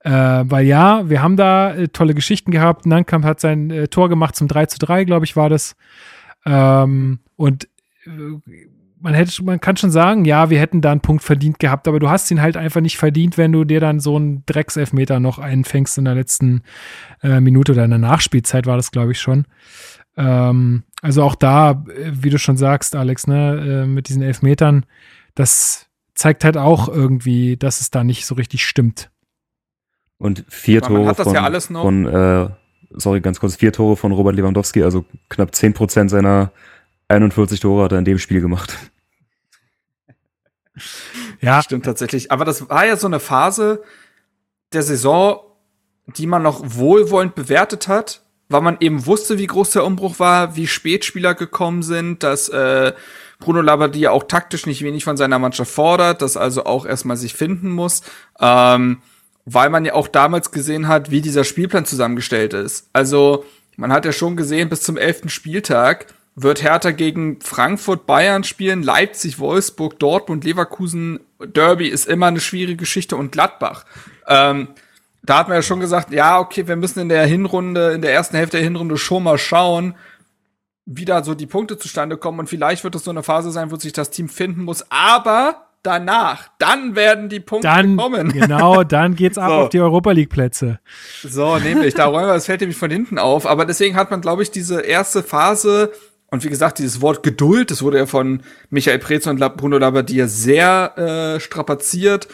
Äh, 0.00 0.10
weil 0.12 0.66
ja, 0.66 1.10
wir 1.10 1.20
haben 1.20 1.36
da 1.36 1.74
äh, 1.74 1.88
tolle 1.88 2.14
Geschichten 2.14 2.52
gehabt. 2.52 2.86
Nankamp 2.86 3.24
hat 3.24 3.40
sein 3.40 3.70
äh, 3.70 3.88
Tor 3.88 4.08
gemacht 4.08 4.36
zum 4.36 4.46
3 4.46 4.66
zu 4.66 4.78
3, 4.78 5.02
glaube 5.02 5.24
ich, 5.26 5.34
war 5.34 5.50
das. 5.50 5.74
Ähm, 6.44 7.18
und 7.34 7.64
äh, 8.04 8.68
man 9.06 9.14
hätte, 9.14 9.44
man 9.44 9.60
kann 9.60 9.76
schon 9.76 9.92
sagen, 9.92 10.24
ja, 10.24 10.50
wir 10.50 10.58
hätten 10.58 10.80
da 10.80 10.90
einen 10.90 11.00
Punkt 11.00 11.22
verdient 11.22 11.60
gehabt, 11.60 11.86
aber 11.86 12.00
du 12.00 12.10
hast 12.10 12.28
ihn 12.32 12.42
halt 12.42 12.56
einfach 12.56 12.80
nicht 12.80 12.98
verdient, 12.98 13.38
wenn 13.38 13.52
du 13.52 13.62
dir 13.62 13.78
dann 13.78 14.00
so 14.00 14.16
einen 14.16 14.42
Dreckselfmeter 14.46 15.20
noch 15.20 15.38
einfängst 15.38 15.96
in 15.96 16.06
der 16.06 16.16
letzten 16.16 16.62
äh, 17.22 17.38
Minute 17.40 17.70
oder 17.70 17.84
in 17.84 17.90
der 17.90 18.00
Nachspielzeit 18.00 18.66
war 18.66 18.76
das, 18.76 18.90
glaube 18.90 19.12
ich, 19.12 19.20
schon. 19.20 19.46
Ähm, 20.16 20.82
also 21.02 21.22
auch 21.22 21.36
da, 21.36 21.84
äh, 21.86 22.10
wie 22.14 22.30
du 22.30 22.38
schon 22.40 22.56
sagst, 22.56 22.96
Alex, 22.96 23.28
ne, 23.28 23.84
äh, 23.84 23.86
mit 23.86 24.08
diesen 24.08 24.22
Elfmetern, 24.22 24.86
das 25.36 25.86
zeigt 26.16 26.42
halt 26.42 26.56
auch 26.56 26.88
irgendwie, 26.88 27.56
dass 27.56 27.80
es 27.80 27.92
da 27.92 28.02
nicht 28.02 28.26
so 28.26 28.34
richtig 28.34 28.66
stimmt. 28.66 29.12
Und 30.18 30.44
vier 30.48 30.82
Tore 30.82 31.06
hat 31.06 31.20
das 31.20 31.28
von, 31.28 31.34
ja 31.34 31.44
alles 31.44 31.70
noch- 31.70 31.82
von 31.82 32.06
äh, 32.06 32.48
sorry, 32.90 33.20
ganz 33.20 33.38
kurz, 33.38 33.54
vier 33.54 33.72
Tore 33.72 33.96
von 33.96 34.10
Robert 34.10 34.34
Lewandowski, 34.34 34.82
also 34.82 35.04
knapp 35.28 35.54
10 35.54 35.74
Prozent 35.74 36.10
seiner 36.10 36.50
41 37.06 37.60
Tore 37.60 37.84
hat 37.84 37.92
er 37.92 37.98
in 38.00 38.04
dem 38.04 38.18
Spiel 38.18 38.40
gemacht. 38.40 38.76
Ja, 41.40 41.62
Stimmt 41.62 41.84
tatsächlich. 41.84 42.30
Aber 42.30 42.44
das 42.44 42.68
war 42.68 42.86
ja 42.86 42.96
so 42.96 43.06
eine 43.06 43.20
Phase 43.20 43.82
der 44.72 44.82
Saison, 44.82 45.40
die 46.06 46.26
man 46.26 46.42
noch 46.42 46.62
wohlwollend 46.64 47.34
bewertet 47.34 47.88
hat, 47.88 48.22
weil 48.48 48.60
man 48.60 48.76
eben 48.80 49.06
wusste, 49.06 49.38
wie 49.38 49.46
groß 49.46 49.70
der 49.70 49.84
Umbruch 49.84 50.18
war, 50.18 50.56
wie 50.56 50.66
spät 50.66 51.04
Spieler 51.04 51.34
gekommen 51.34 51.82
sind, 51.82 52.22
dass 52.22 52.48
äh, 52.48 52.92
Bruno 53.38 53.60
Labbadia 53.60 54.10
auch 54.10 54.24
taktisch 54.24 54.66
nicht 54.66 54.82
wenig 54.82 55.04
von 55.04 55.16
seiner 55.16 55.38
Mannschaft 55.38 55.70
fordert, 55.70 56.22
dass 56.22 56.36
also 56.36 56.64
auch 56.64 56.86
erstmal 56.86 57.16
sich 57.16 57.34
finden 57.34 57.70
muss, 57.70 58.02
ähm, 58.40 59.02
weil 59.44 59.70
man 59.70 59.84
ja 59.84 59.94
auch 59.94 60.08
damals 60.08 60.52
gesehen 60.52 60.88
hat, 60.88 61.10
wie 61.10 61.20
dieser 61.20 61.44
Spielplan 61.44 61.84
zusammengestellt 61.84 62.54
ist. 62.54 62.88
Also 62.92 63.44
man 63.76 63.92
hat 63.92 64.04
ja 64.04 64.12
schon 64.12 64.36
gesehen, 64.36 64.68
bis 64.68 64.82
zum 64.82 64.96
elften 64.96 65.28
Spieltag 65.28 66.06
wird 66.36 66.62
Hertha 66.62 66.90
gegen 66.90 67.40
Frankfurt, 67.40 68.06
Bayern 68.06 68.44
spielen, 68.44 68.82
Leipzig, 68.82 69.38
Wolfsburg, 69.38 69.98
Dortmund, 69.98 70.44
Leverkusen, 70.44 71.20
Derby 71.40 71.88
ist 71.88 72.06
immer 72.06 72.26
eine 72.26 72.40
schwierige 72.40 72.76
Geschichte 72.76 73.16
und 73.16 73.32
Gladbach. 73.32 73.84
Ähm, 74.28 74.68
da 75.22 75.38
hat 75.38 75.48
man 75.48 75.56
ja 75.56 75.62
schon 75.62 75.80
gesagt, 75.80 76.12
ja, 76.12 76.38
okay, 76.38 76.68
wir 76.68 76.76
müssen 76.76 77.00
in 77.00 77.08
der 77.08 77.26
Hinrunde, 77.26 77.92
in 77.92 78.02
der 78.02 78.12
ersten 78.12 78.36
Hälfte 78.36 78.58
der 78.58 78.64
Hinrunde 78.64 78.98
schon 78.98 79.22
mal 79.22 79.38
schauen, 79.38 79.94
wie 80.84 81.04
da 81.04 81.24
so 81.24 81.34
die 81.34 81.46
Punkte 81.46 81.78
zustande 81.78 82.16
kommen. 82.16 82.38
Und 82.38 82.48
vielleicht 82.48 82.84
wird 82.84 82.94
es 82.94 83.04
so 83.04 83.10
eine 83.10 83.22
Phase 83.22 83.50
sein, 83.50 83.70
wo 83.72 83.76
sich 83.76 83.92
das 83.92 84.10
Team 84.10 84.28
finden 84.28 84.62
muss. 84.62 84.84
Aber 84.90 85.66
danach, 85.82 86.48
dann 86.58 86.94
werden 86.94 87.28
die 87.28 87.40
Punkte 87.40 87.66
Dann, 87.66 87.96
kommen. 87.96 88.28
genau, 88.32 88.84
dann 88.84 89.16
geht's 89.16 89.38
ab 89.38 89.48
So. 89.48 89.54
auf 89.54 89.68
die 89.70 89.80
Europa 89.80 90.12
League 90.12 90.30
Plätze. 90.30 90.78
So, 91.22 91.58
nämlich, 91.58 91.94
da 91.94 92.06
räumen 92.06 92.28
wir, 92.28 92.34
das 92.34 92.46
fällt 92.46 92.60
nämlich 92.60 92.78
von 92.78 92.90
hinten 92.90 93.18
auf. 93.18 93.46
Aber 93.46 93.64
deswegen 93.64 93.96
hat 93.96 94.10
man, 94.10 94.20
glaube 94.20 94.42
ich, 94.42 94.50
diese 94.50 94.80
erste 94.80 95.22
Phase, 95.22 95.92
und 96.36 96.44
wie 96.44 96.50
gesagt, 96.50 96.78
dieses 96.78 97.00
Wort 97.00 97.22
Geduld, 97.22 97.70
das 97.70 97.80
wurde 97.80 97.96
ja 97.96 98.04
von 98.04 98.42
Michael 98.68 98.98
Preetz 98.98 99.26
und 99.26 99.40
Bruno 99.56 99.78
Labbadia 99.78 100.28
sehr 100.28 100.92
äh, 100.98 101.40
strapaziert. 101.40 102.28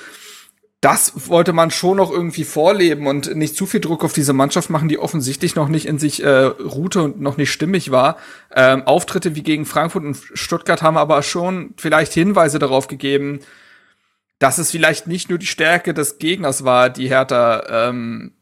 Das 0.81 1.29
wollte 1.29 1.53
man 1.53 1.71
schon 1.71 1.99
noch 1.99 2.11
irgendwie 2.11 2.43
vorleben 2.43 3.07
und 3.07 3.37
nicht 3.37 3.55
zu 3.55 3.65
viel 3.65 3.79
Druck 3.79 4.03
auf 4.03 4.13
diese 4.13 4.33
Mannschaft 4.33 4.71
machen, 4.71 4.89
die 4.89 4.99
offensichtlich 4.99 5.55
noch 5.55 5.69
nicht 5.69 5.87
in 5.87 6.01
sich 6.01 6.21
äh, 6.25 6.29
ruhte 6.29 7.03
und 7.03 7.21
noch 7.21 7.37
nicht 7.37 7.53
stimmig 7.53 7.93
war. 7.93 8.17
Ähm, 8.53 8.83
Auftritte 8.89 9.37
wie 9.37 9.45
gegen 9.45 9.67
Frankfurt 9.67 10.03
und 10.03 10.19
Stuttgart 10.35 10.83
haben 10.83 10.97
aber 10.97 11.23
schon 11.23 11.75
vielleicht 11.77 12.13
Hinweise 12.13 12.59
darauf 12.59 12.89
gegeben, 12.89 13.39
dass 14.41 14.59
es 14.59 14.73
vielleicht 14.73 15.07
nicht 15.07 15.31
nur 15.31 15.39
die 15.39 15.47
Stärke 15.47 15.95
des 15.95 16.19
Gegners 16.19 16.65
war, 16.65 16.91
die 16.91 17.09
Hertha 17.09 17.89
ähm, 17.89 18.33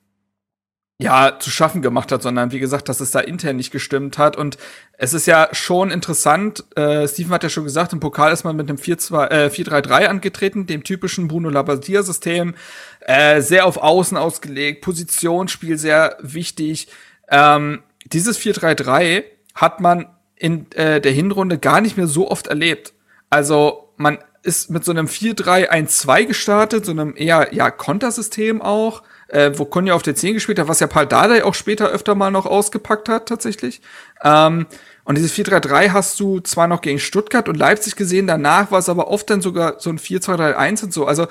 ja 1.02 1.38
zu 1.38 1.50
schaffen 1.50 1.80
gemacht 1.82 2.12
hat, 2.12 2.22
sondern 2.22 2.52
wie 2.52 2.58
gesagt, 2.58 2.88
dass 2.88 3.00
es 3.00 3.10
da 3.10 3.20
intern 3.20 3.56
nicht 3.56 3.70
gestimmt 3.70 4.18
hat. 4.18 4.36
Und 4.36 4.58
es 4.98 5.14
ist 5.14 5.26
ja 5.26 5.48
schon 5.52 5.90
interessant, 5.90 6.64
äh, 6.76 7.08
Steven 7.08 7.32
hat 7.32 7.42
ja 7.42 7.48
schon 7.48 7.64
gesagt, 7.64 7.92
im 7.92 8.00
Pokal 8.00 8.32
ist 8.32 8.44
man 8.44 8.54
mit 8.56 8.68
einem 8.68 8.78
4-2, 8.78 9.30
äh, 9.30 9.50
4-3-3 9.50 10.06
angetreten, 10.08 10.66
dem 10.66 10.84
typischen 10.84 11.26
Bruno 11.28 11.48
Labbadia-System, 11.48 12.54
äh, 13.00 13.40
sehr 13.40 13.64
auf 13.64 13.78
Außen 13.78 14.16
ausgelegt, 14.16 14.82
Positionsspiel 14.82 15.78
sehr 15.78 16.18
wichtig. 16.20 16.88
Ähm, 17.28 17.82
dieses 18.04 18.38
4-3-3 18.38 19.24
hat 19.54 19.80
man 19.80 20.06
in 20.36 20.70
äh, 20.72 21.00
der 21.00 21.12
Hinrunde 21.12 21.58
gar 21.58 21.80
nicht 21.80 21.96
mehr 21.96 22.06
so 22.06 22.30
oft 22.30 22.46
erlebt. 22.46 22.92
Also 23.30 23.92
man 23.96 24.18
ist 24.42 24.70
mit 24.70 24.84
so 24.84 24.90
einem 24.90 25.06
4-3-1-2 25.06 26.24
gestartet, 26.26 26.84
so 26.84 26.92
einem 26.92 27.14
eher 27.16 27.54
ja 27.54 27.70
Kontersystem 27.70 28.62
auch, 28.62 29.02
äh, 29.30 29.52
wo 29.56 29.64
Konja 29.64 29.94
auf 29.94 30.02
der 30.02 30.14
10 30.14 30.34
gespielt 30.34 30.58
hat, 30.58 30.68
was 30.68 30.80
ja 30.80 30.86
Paul 30.86 31.06
Dardai 31.06 31.44
auch 31.44 31.54
später 31.54 31.88
öfter 31.88 32.14
mal 32.14 32.30
noch 32.30 32.46
ausgepackt 32.46 33.08
hat 33.08 33.26
tatsächlich. 33.26 33.80
Ähm, 34.22 34.66
und 35.04 35.16
dieses 35.16 35.34
4-3-3 35.34 35.90
hast 35.90 36.20
du 36.20 36.40
zwar 36.40 36.68
noch 36.68 36.80
gegen 36.80 36.98
Stuttgart 36.98 37.48
und 37.48 37.56
Leipzig 37.56 37.96
gesehen, 37.96 38.26
danach 38.26 38.70
war 38.70 38.78
es 38.78 38.88
aber 38.88 39.08
oft 39.08 39.30
dann 39.30 39.40
sogar 39.40 39.80
so 39.80 39.90
ein 39.90 39.98
4-2-3-1 39.98 40.84
und 40.84 40.92
so. 40.92 41.06
Also 41.06 41.26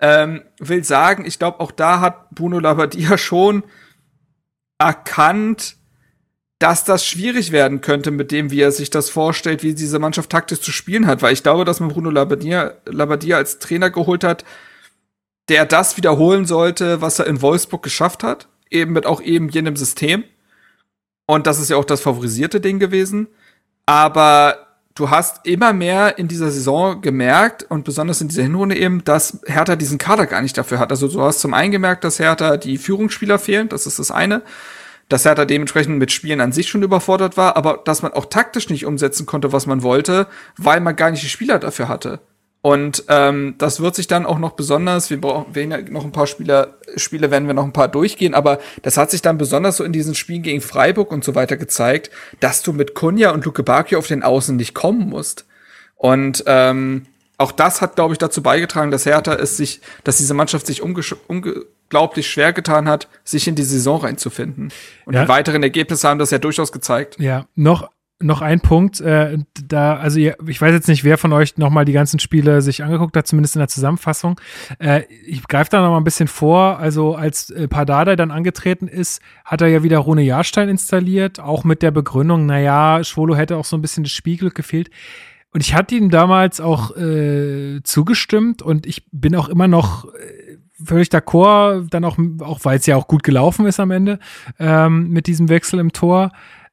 ähm, 0.00 0.42
will 0.58 0.82
sagen, 0.84 1.24
ich 1.24 1.38
glaube, 1.38 1.60
auch 1.60 1.70
da 1.70 2.00
hat 2.00 2.30
Bruno 2.30 2.58
Labbadia 2.58 3.16
schon 3.18 3.62
erkannt, 4.78 5.76
dass 6.58 6.84
das 6.84 7.04
schwierig 7.04 7.50
werden 7.52 7.80
könnte 7.80 8.10
mit 8.10 8.30
dem, 8.30 8.50
wie 8.50 8.60
er 8.60 8.72
sich 8.72 8.88
das 8.88 9.10
vorstellt, 9.10 9.62
wie 9.62 9.74
diese 9.74 9.98
Mannschaft 9.98 10.30
taktisch 10.30 10.60
zu 10.60 10.70
spielen 10.70 11.06
hat. 11.06 11.20
Weil 11.20 11.32
ich 11.32 11.42
glaube, 11.42 11.64
dass 11.64 11.80
man 11.80 11.88
Bruno 11.88 12.10
Labbadia, 12.10 12.74
Labbadia 12.86 13.36
als 13.36 13.58
Trainer 13.58 13.90
geholt 13.90 14.24
hat, 14.24 14.44
der 15.52 15.66
das 15.66 15.98
wiederholen 15.98 16.46
sollte, 16.46 17.02
was 17.02 17.18
er 17.18 17.26
in 17.26 17.42
Wolfsburg 17.42 17.82
geschafft 17.82 18.22
hat. 18.22 18.48
Eben 18.70 18.94
mit 18.94 19.04
auch 19.04 19.20
eben 19.20 19.50
jenem 19.50 19.76
System. 19.76 20.24
Und 21.26 21.46
das 21.46 21.60
ist 21.60 21.68
ja 21.68 21.76
auch 21.76 21.84
das 21.84 22.00
favorisierte 22.00 22.58
Ding 22.58 22.78
gewesen. 22.78 23.28
Aber 23.84 24.56
du 24.94 25.10
hast 25.10 25.46
immer 25.46 25.74
mehr 25.74 26.16
in 26.16 26.26
dieser 26.26 26.50
Saison 26.50 27.02
gemerkt 27.02 27.64
und 27.64 27.84
besonders 27.84 28.22
in 28.22 28.28
dieser 28.28 28.44
Hinrunde 28.44 28.78
eben, 28.78 29.04
dass 29.04 29.40
Hertha 29.44 29.76
diesen 29.76 29.98
Kader 29.98 30.24
gar 30.24 30.40
nicht 30.40 30.56
dafür 30.56 30.78
hat. 30.78 30.90
Also 30.90 31.06
du 31.06 31.20
hast 31.20 31.40
zum 31.40 31.52
einen 31.52 31.70
gemerkt, 31.70 32.04
dass 32.04 32.18
Hertha 32.18 32.56
die 32.56 32.78
Führungsspieler 32.78 33.38
fehlen. 33.38 33.68
Das 33.68 33.86
ist 33.86 33.98
das 33.98 34.10
eine 34.10 34.42
dass 35.08 35.26
Hertha 35.26 35.44
dementsprechend 35.44 35.98
mit 35.98 36.10
Spielen 36.10 36.40
an 36.40 36.52
sich 36.52 36.68
schon 36.68 36.82
überfordert 36.82 37.36
war, 37.36 37.58
aber 37.58 37.82
dass 37.84 38.00
man 38.00 38.14
auch 38.14 38.24
taktisch 38.24 38.70
nicht 38.70 38.86
umsetzen 38.86 39.26
konnte, 39.26 39.52
was 39.52 39.66
man 39.66 39.82
wollte, 39.82 40.26
weil 40.56 40.80
man 40.80 40.96
gar 40.96 41.10
nicht 41.10 41.22
die 41.22 41.28
Spieler 41.28 41.58
dafür 41.58 41.88
hatte. 41.88 42.20
Und 42.64 43.04
ähm, 43.08 43.56
das 43.58 43.80
wird 43.80 43.96
sich 43.96 44.06
dann 44.06 44.24
auch 44.24 44.38
noch 44.38 44.52
besonders, 44.52 45.10
wir 45.10 45.20
brauchen 45.20 45.52
wir 45.54 45.64
ja 45.64 45.78
noch 45.90 46.04
ein 46.04 46.12
paar 46.12 46.28
Spieler, 46.28 46.76
Spiele 46.94 47.32
werden 47.32 47.48
wir 47.48 47.54
noch 47.54 47.64
ein 47.64 47.72
paar 47.72 47.88
durchgehen, 47.88 48.34
aber 48.34 48.60
das 48.82 48.96
hat 48.96 49.10
sich 49.10 49.20
dann 49.20 49.36
besonders 49.36 49.78
so 49.78 49.84
in 49.84 49.92
diesen 49.92 50.14
Spielen 50.14 50.42
gegen 50.42 50.60
Freiburg 50.60 51.10
und 51.10 51.24
so 51.24 51.34
weiter 51.34 51.56
gezeigt, 51.56 52.10
dass 52.38 52.62
du 52.62 52.72
mit 52.72 52.94
Kunja 52.94 53.32
und 53.32 53.44
Luke 53.44 53.64
Bakio 53.64 53.98
auf 53.98 54.06
den 54.06 54.22
Außen 54.22 54.54
nicht 54.54 54.74
kommen 54.74 55.08
musst. 55.08 55.44
Und 55.96 56.44
ähm, 56.46 57.06
auch 57.36 57.50
das 57.50 57.80
hat, 57.80 57.96
glaube 57.96 58.14
ich, 58.14 58.18
dazu 58.18 58.44
beigetragen, 58.44 58.92
dass 58.92 59.06
Hertha 59.06 59.34
es 59.34 59.56
sich, 59.56 59.80
dass 60.04 60.18
diese 60.18 60.34
Mannschaft 60.34 60.64
sich 60.66 60.82
unglaublich 60.82 62.30
schwer 62.30 62.52
getan 62.52 62.88
hat, 62.88 63.08
sich 63.24 63.48
in 63.48 63.56
die 63.56 63.64
Saison 63.64 64.00
reinzufinden. 64.02 64.72
Und 65.04 65.14
Ja. 65.14 65.22
die 65.22 65.28
weiteren 65.28 65.64
Ergebnisse 65.64 66.08
haben 66.08 66.20
das 66.20 66.30
ja 66.30 66.38
durchaus 66.38 66.70
gezeigt. 66.70 67.16
Ja, 67.18 67.46
noch 67.56 67.90
noch 68.22 68.42
ein 68.42 68.60
Punkt, 68.60 69.00
äh, 69.00 69.38
da, 69.66 69.96
also 69.96 70.18
ihr, 70.18 70.36
ich 70.46 70.60
weiß 70.60 70.72
jetzt 70.72 70.88
nicht, 70.88 71.04
wer 71.04 71.18
von 71.18 71.32
euch 71.32 71.56
nochmal 71.56 71.84
die 71.84 71.92
ganzen 71.92 72.18
Spiele 72.18 72.62
sich 72.62 72.82
angeguckt 72.82 73.16
hat, 73.16 73.26
zumindest 73.26 73.56
in 73.56 73.60
der 73.60 73.68
Zusammenfassung. 73.68 74.40
Äh, 74.78 75.02
ich 75.26 75.46
greife 75.48 75.70
da 75.70 75.82
noch 75.82 75.90
mal 75.90 75.98
ein 75.98 76.04
bisschen 76.04 76.28
vor. 76.28 76.78
Also 76.78 77.14
als 77.14 77.50
äh, 77.50 77.68
Pardada 77.68 78.16
dann 78.16 78.30
angetreten 78.30 78.88
ist, 78.88 79.22
hat 79.44 79.60
er 79.60 79.68
ja 79.68 79.82
wieder 79.82 79.98
Rune 79.98 80.22
Jahrstein 80.22 80.68
installiert, 80.68 81.40
auch 81.40 81.64
mit 81.64 81.82
der 81.82 81.90
Begründung, 81.90 82.46
naja, 82.46 83.02
Schwolo 83.04 83.36
hätte 83.36 83.56
auch 83.56 83.64
so 83.64 83.76
ein 83.76 83.82
bisschen 83.82 84.04
das 84.04 84.12
Spielglück 84.12 84.54
gefehlt. 84.54 84.90
Und 85.52 85.60
ich 85.60 85.74
hatte 85.74 85.94
ihm 85.94 86.10
damals 86.10 86.60
auch 86.60 86.96
äh, 86.96 87.82
zugestimmt 87.84 88.62
und 88.62 88.86
ich 88.86 89.06
bin 89.12 89.36
auch 89.36 89.48
immer 89.48 89.68
noch 89.68 90.06
äh, 90.06 90.58
völlig 90.84 91.08
d'accord, 91.08 91.88
dann 91.90 92.04
auch, 92.04 92.18
auch 92.40 92.60
weil 92.64 92.78
es 92.78 92.86
ja 92.86 92.96
auch 92.96 93.06
gut 93.06 93.22
gelaufen 93.22 93.66
ist 93.66 93.78
am 93.78 93.90
Ende 93.90 94.18
ähm, 94.58 95.10
mit 95.10 95.26
diesem 95.26 95.48
Wechsel 95.48 95.78
im 95.78 95.92
Tor. 95.92 96.32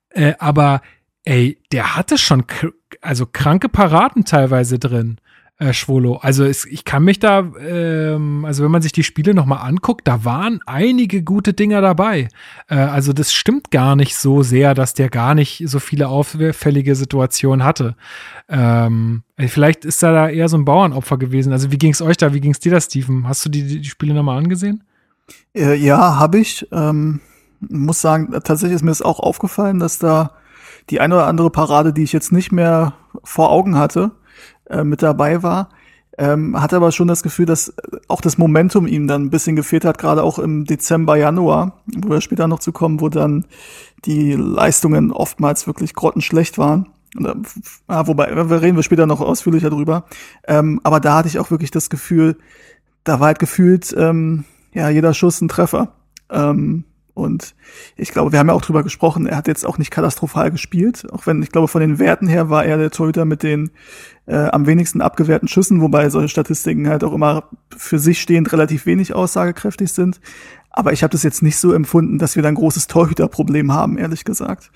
Äh, 0.09 0.33
aber 0.39 0.81
ey, 1.25 1.57
der 1.71 1.95
hatte 1.95 2.17
schon 2.17 2.47
kr 2.47 2.71
also 3.01 3.27
kranke 3.27 3.69
Paraden 3.69 4.25
teilweise 4.25 4.79
drin, 4.79 5.19
äh, 5.59 5.73
Schwolo. 5.73 6.17
Also 6.17 6.43
es, 6.43 6.65
ich 6.65 6.85
kann 6.85 7.03
mich 7.03 7.19
da, 7.19 7.51
ähm, 7.59 8.45
also 8.45 8.63
wenn 8.63 8.71
man 8.71 8.81
sich 8.81 8.93
die 8.93 9.03
Spiele 9.03 9.33
nochmal 9.33 9.59
anguckt, 9.59 10.07
da 10.07 10.25
waren 10.25 10.59
einige 10.65 11.21
gute 11.21 11.53
Dinger 11.53 11.81
dabei. 11.81 12.29
Äh, 12.67 12.75
also 12.75 13.13
das 13.13 13.31
stimmt 13.31 13.69
gar 13.69 13.95
nicht 13.95 14.15
so 14.15 14.41
sehr, 14.41 14.73
dass 14.73 14.95
der 14.95 15.09
gar 15.09 15.35
nicht 15.35 15.63
so 15.67 15.79
viele 15.79 16.07
auffällige 16.07 16.95
Situationen 16.95 17.63
hatte. 17.63 17.95
Ähm, 18.47 19.23
vielleicht 19.37 19.85
ist 19.85 20.01
er 20.01 20.13
da 20.13 20.29
eher 20.29 20.49
so 20.49 20.57
ein 20.57 20.65
Bauernopfer 20.65 21.17
gewesen. 21.17 21.53
Also 21.53 21.71
wie 21.71 21.77
ging 21.77 21.91
es 21.91 22.01
euch 22.01 22.17
da? 22.17 22.33
Wie 22.33 22.41
ging 22.41 22.51
es 22.51 22.59
dir 22.59 22.71
da, 22.71 22.81
Steven? 22.81 23.27
Hast 23.27 23.45
du 23.45 23.49
die, 23.49 23.81
die 23.81 23.89
Spiele 23.89 24.13
nochmal 24.13 24.37
angesehen? 24.37 24.83
Äh, 25.55 25.75
ja, 25.75 26.17
habe 26.17 26.39
ich. 26.39 26.67
Ähm, 26.71 27.21
muss 27.59 28.01
sagen, 28.01 28.31
tatsächlich 28.31 28.75
ist 28.75 28.83
mir 28.83 28.91
das 28.91 29.01
auch 29.01 29.19
aufgefallen, 29.19 29.79
dass 29.79 29.99
da 29.99 30.31
die 30.89 30.99
eine 30.99 31.15
oder 31.15 31.27
andere 31.27 31.49
Parade, 31.49 31.93
die 31.93 32.03
ich 32.03 32.13
jetzt 32.13 32.31
nicht 32.31 32.51
mehr 32.51 32.93
vor 33.23 33.51
Augen 33.51 33.77
hatte, 33.77 34.11
äh, 34.69 34.83
mit 34.83 35.01
dabei 35.01 35.43
war. 35.43 35.69
Ähm, 36.17 36.59
hatte 36.59 36.75
aber 36.75 36.91
schon 36.91 37.07
das 37.07 37.23
Gefühl, 37.23 37.45
dass 37.45 37.73
auch 38.09 38.19
das 38.19 38.37
Momentum 38.37 38.87
ihm 38.87 39.07
dann 39.07 39.23
ein 39.23 39.29
bisschen 39.29 39.55
gefehlt 39.55 39.85
hat, 39.85 39.97
gerade 39.97 40.21
auch 40.21 40.37
im 40.37 40.65
Dezember, 40.65 41.15
Januar, 41.15 41.81
wo 41.95 42.09
wir 42.09 42.21
später 42.21 42.47
noch 42.47 42.59
zu 42.59 42.73
kommen, 42.73 42.99
wo 42.99 43.07
dann 43.07 43.45
die 44.03 44.33
Leistungen 44.33 45.13
oftmals 45.13 45.65
wirklich 45.65 45.93
grottenschlecht 45.93 46.57
waren. 46.57 46.89
Und, 47.15 47.25
äh, 47.25 47.61
ah, 47.87 48.05
wobei, 48.07 48.35
wir 48.35 48.61
reden 48.61 48.75
wir 48.75 48.83
später 48.83 49.05
noch 49.05 49.21
ausführlicher 49.21 49.69
drüber. 49.69 50.05
Ähm, 50.45 50.81
aber 50.83 50.99
da 50.99 51.15
hatte 51.15 51.29
ich 51.29 51.39
auch 51.39 51.51
wirklich 51.51 51.71
das 51.71 51.89
Gefühl, 51.89 52.37
da 53.05 53.19
war 53.19 53.27
halt 53.27 53.39
gefühlt, 53.39 53.95
ähm, 53.97 54.43
ja, 54.73 54.89
jeder 54.89 55.13
Schuss 55.13 55.41
ein 55.41 55.47
Treffer. 55.47 55.93
Ähm, 56.29 56.83
und 57.13 57.55
ich 57.95 58.11
glaube, 58.11 58.31
wir 58.31 58.39
haben 58.39 58.47
ja 58.47 58.53
auch 58.53 58.61
drüber 58.61 58.83
gesprochen, 58.83 59.25
er 59.25 59.37
hat 59.37 59.47
jetzt 59.47 59.65
auch 59.65 59.77
nicht 59.77 59.91
katastrophal 59.91 60.51
gespielt, 60.51 61.05
auch 61.11 61.27
wenn 61.27 61.41
ich 61.43 61.51
glaube, 61.51 61.67
von 61.67 61.81
den 61.81 61.99
Werten 61.99 62.27
her 62.27 62.49
war 62.49 62.65
er 62.65 62.77
der 62.77 62.91
Torhüter 62.91 63.25
mit 63.25 63.43
den 63.43 63.71
äh, 64.25 64.35
am 64.35 64.67
wenigsten 64.67 65.01
abgewehrten 65.01 65.47
Schüssen, 65.47 65.81
wobei 65.81 66.09
solche 66.09 66.29
Statistiken 66.29 66.87
halt 66.87 67.03
auch 67.03 67.13
immer 67.13 67.45
für 67.75 67.99
sich 67.99 68.21
stehend 68.21 68.51
relativ 68.53 68.85
wenig 68.85 69.13
aussagekräftig 69.13 69.91
sind. 69.91 70.21
Aber 70.71 70.93
ich 70.93 71.01
habe 71.03 71.11
das 71.11 71.23
jetzt 71.23 71.41
nicht 71.41 71.57
so 71.57 71.73
empfunden, 71.73 72.19
dass 72.19 72.35
wir 72.35 72.43
da 72.43 72.49
ein 72.49 72.55
großes 72.55 72.87
Torhüterproblem 72.87 73.73
haben, 73.73 73.97
ehrlich 73.97 74.23
gesagt. 74.23 74.71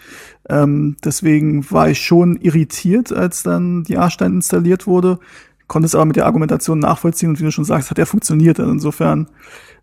Ähm, 0.49 0.97
deswegen 1.03 1.69
war 1.71 1.89
ich 1.89 2.01
schon 2.01 2.37
irritiert, 2.37 3.13
als 3.13 3.43
dann 3.43 3.83
die 3.83 3.97
Arstein 3.97 4.33
installiert 4.33 4.87
wurde, 4.87 5.19
konnte 5.67 5.85
es 5.85 5.95
aber 5.95 6.05
mit 6.05 6.15
der 6.15 6.25
Argumentation 6.25 6.79
nachvollziehen 6.79 7.29
und 7.29 7.39
wie 7.39 7.43
du 7.43 7.51
schon 7.51 7.63
sagst, 7.63 7.89
hat 7.89 7.99
er 7.99 8.05
funktioniert. 8.05 8.59
Also 8.59 8.71
insofern 8.71 9.27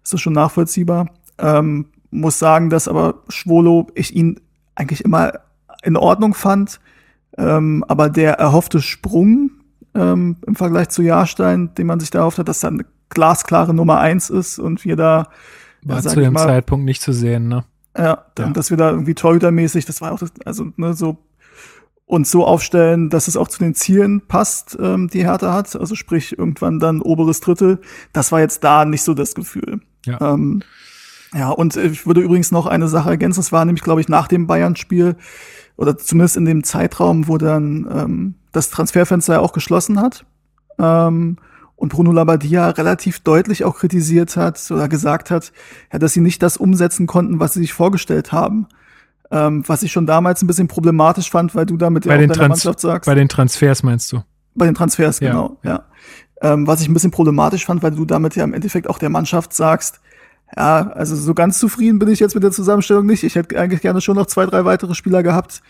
ist 0.02 0.12
das 0.12 0.20
schon 0.20 0.32
nachvollziehbar. 0.32 1.10
Ähm, 1.38 1.86
muss 2.10 2.38
sagen, 2.38 2.70
dass 2.70 2.88
aber 2.88 3.22
Schwolo 3.28 3.88
ich 3.94 4.14
ihn 4.14 4.40
eigentlich 4.74 5.04
immer 5.04 5.32
in 5.82 5.96
Ordnung 5.96 6.34
fand, 6.34 6.80
ähm, 7.38 7.84
aber 7.88 8.10
der 8.10 8.34
erhoffte 8.34 8.80
Sprung 8.82 9.50
ähm, 9.94 10.36
im 10.46 10.56
Vergleich 10.56 10.88
zu 10.90 11.02
Jahrstein, 11.02 11.74
den 11.74 11.86
man 11.86 12.00
sich 12.00 12.10
da 12.10 12.20
erhofft 12.20 12.38
hat, 12.38 12.48
dass 12.48 12.60
da 12.60 12.68
eine 12.68 12.84
glasklare 13.08 13.74
Nummer 13.74 13.98
eins 13.98 14.30
ist 14.30 14.58
und 14.58 14.84
wir 14.84 14.96
da 14.96 15.28
War 15.82 15.96
ja, 15.96 16.02
zu 16.02 16.20
dem 16.20 16.34
mal, 16.34 16.46
Zeitpunkt 16.46 16.84
nicht 16.84 17.02
zu 17.02 17.12
sehen, 17.12 17.48
ne? 17.48 17.64
ja, 17.96 18.24
Ja. 18.38 18.50
dass 18.50 18.70
wir 18.70 18.76
da 18.76 18.90
irgendwie 18.90 19.14
torhütermäßig, 19.14 19.84
das 19.84 20.00
war 20.00 20.12
auch 20.12 20.18
das, 20.20 20.32
also 20.44 20.68
ne, 20.76 20.94
so 20.94 21.18
und 22.06 22.26
so 22.26 22.44
aufstellen, 22.44 23.08
dass 23.08 23.28
es 23.28 23.36
auch 23.36 23.46
zu 23.46 23.60
den 23.60 23.74
Zielen 23.76 24.20
passt, 24.26 24.76
ähm, 24.80 25.08
die 25.08 25.24
Hertha 25.24 25.52
hat. 25.52 25.76
Also 25.76 25.94
sprich 25.94 26.36
irgendwann 26.36 26.80
dann 26.80 27.00
oberes 27.00 27.40
Drittel. 27.40 27.78
Das 28.12 28.32
war 28.32 28.40
jetzt 28.40 28.64
da 28.64 28.84
nicht 28.84 29.02
so 29.02 29.14
das 29.14 29.36
Gefühl. 29.36 29.80
Ja. 30.04 30.20
Ähm, 30.20 30.62
ja, 31.34 31.50
und 31.50 31.76
ich 31.76 32.06
würde 32.06 32.20
übrigens 32.20 32.50
noch 32.50 32.66
eine 32.66 32.88
Sache 32.88 33.10
ergänzen. 33.10 33.40
Es 33.40 33.52
war 33.52 33.64
nämlich, 33.64 33.82
glaube 33.82 34.00
ich, 34.00 34.08
nach 34.08 34.28
dem 34.28 34.46
Bayern-Spiel 34.46 35.16
oder 35.76 35.96
zumindest 35.96 36.36
in 36.36 36.44
dem 36.44 36.64
Zeitraum, 36.64 37.28
wo 37.28 37.38
dann 37.38 37.88
ähm, 37.92 38.34
das 38.52 38.70
Transferfenster 38.70 39.34
ja 39.34 39.40
auch 39.40 39.52
geschlossen 39.52 40.00
hat. 40.00 40.24
Ähm, 40.78 41.36
und 41.76 41.88
Bruno 41.90 42.12
Labbadia 42.12 42.68
relativ 42.70 43.20
deutlich 43.20 43.64
auch 43.64 43.78
kritisiert 43.78 44.36
hat 44.36 44.70
oder 44.70 44.88
gesagt 44.88 45.30
hat, 45.30 45.52
ja, 45.92 45.98
dass 45.98 46.12
sie 46.12 46.20
nicht 46.20 46.42
das 46.42 46.58
umsetzen 46.58 47.06
konnten, 47.06 47.40
was 47.40 47.54
sie 47.54 47.60
sich 47.60 47.72
vorgestellt 47.72 48.32
haben. 48.32 48.66
Ähm, 49.30 49.62
was 49.66 49.82
ich 49.84 49.92
schon 49.92 50.06
damals 50.06 50.42
ein 50.42 50.46
bisschen 50.48 50.68
problematisch 50.68 51.30
fand, 51.30 51.54
weil 51.54 51.64
du 51.64 51.76
damit 51.76 52.04
Bei 52.04 52.10
ja 52.10 52.16
auch 52.16 52.20
den 52.20 52.28
deiner 52.28 52.38
Trans- 52.38 52.64
Mannschaft 52.64 52.80
sagst. 52.80 53.06
Bei 53.06 53.14
den 53.14 53.28
Transfers 53.28 53.82
meinst 53.82 54.12
du? 54.12 54.22
Bei 54.56 54.66
den 54.66 54.74
Transfers, 54.74 55.20
Ja. 55.20 55.30
genau, 55.30 55.56
ja. 55.62 55.84
Ähm, 56.42 56.66
was 56.66 56.80
ich 56.82 56.88
ein 56.88 56.94
bisschen 56.94 57.12
problematisch 57.12 57.64
fand, 57.64 57.82
weil 57.82 57.92
du 57.92 58.04
damit 58.04 58.34
ja 58.34 58.44
im 58.44 58.52
Endeffekt 58.54 58.88
auch 58.90 58.98
der 58.98 59.08
Mannschaft 59.08 59.52
sagst, 59.54 60.00
ja, 60.56 60.88
also 60.90 61.16
so 61.16 61.34
ganz 61.34 61.58
zufrieden 61.58 61.98
bin 61.98 62.08
ich 62.08 62.20
jetzt 62.20 62.34
mit 62.34 62.42
der 62.42 62.50
Zusammenstellung 62.50 63.06
nicht. 63.06 63.22
Ich 63.22 63.34
hätte 63.34 63.58
eigentlich 63.58 63.82
gerne 63.82 64.00
schon 64.00 64.16
noch 64.16 64.26
zwei, 64.26 64.46
drei 64.46 64.64
weitere 64.64 64.94
Spieler 64.94 65.22
gehabt. 65.22 65.62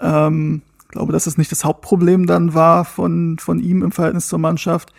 Ähm, 0.00 0.62
glaube, 0.88 1.12
dass 1.12 1.26
es 1.26 1.38
nicht 1.38 1.52
das 1.52 1.64
Hauptproblem 1.64 2.26
dann 2.26 2.54
war 2.54 2.84
von, 2.84 3.38
von 3.38 3.58
ihm 3.58 3.82
im 3.82 3.92
Verhältnis 3.92 4.28
zur 4.28 4.38
Mannschaft. 4.38 4.92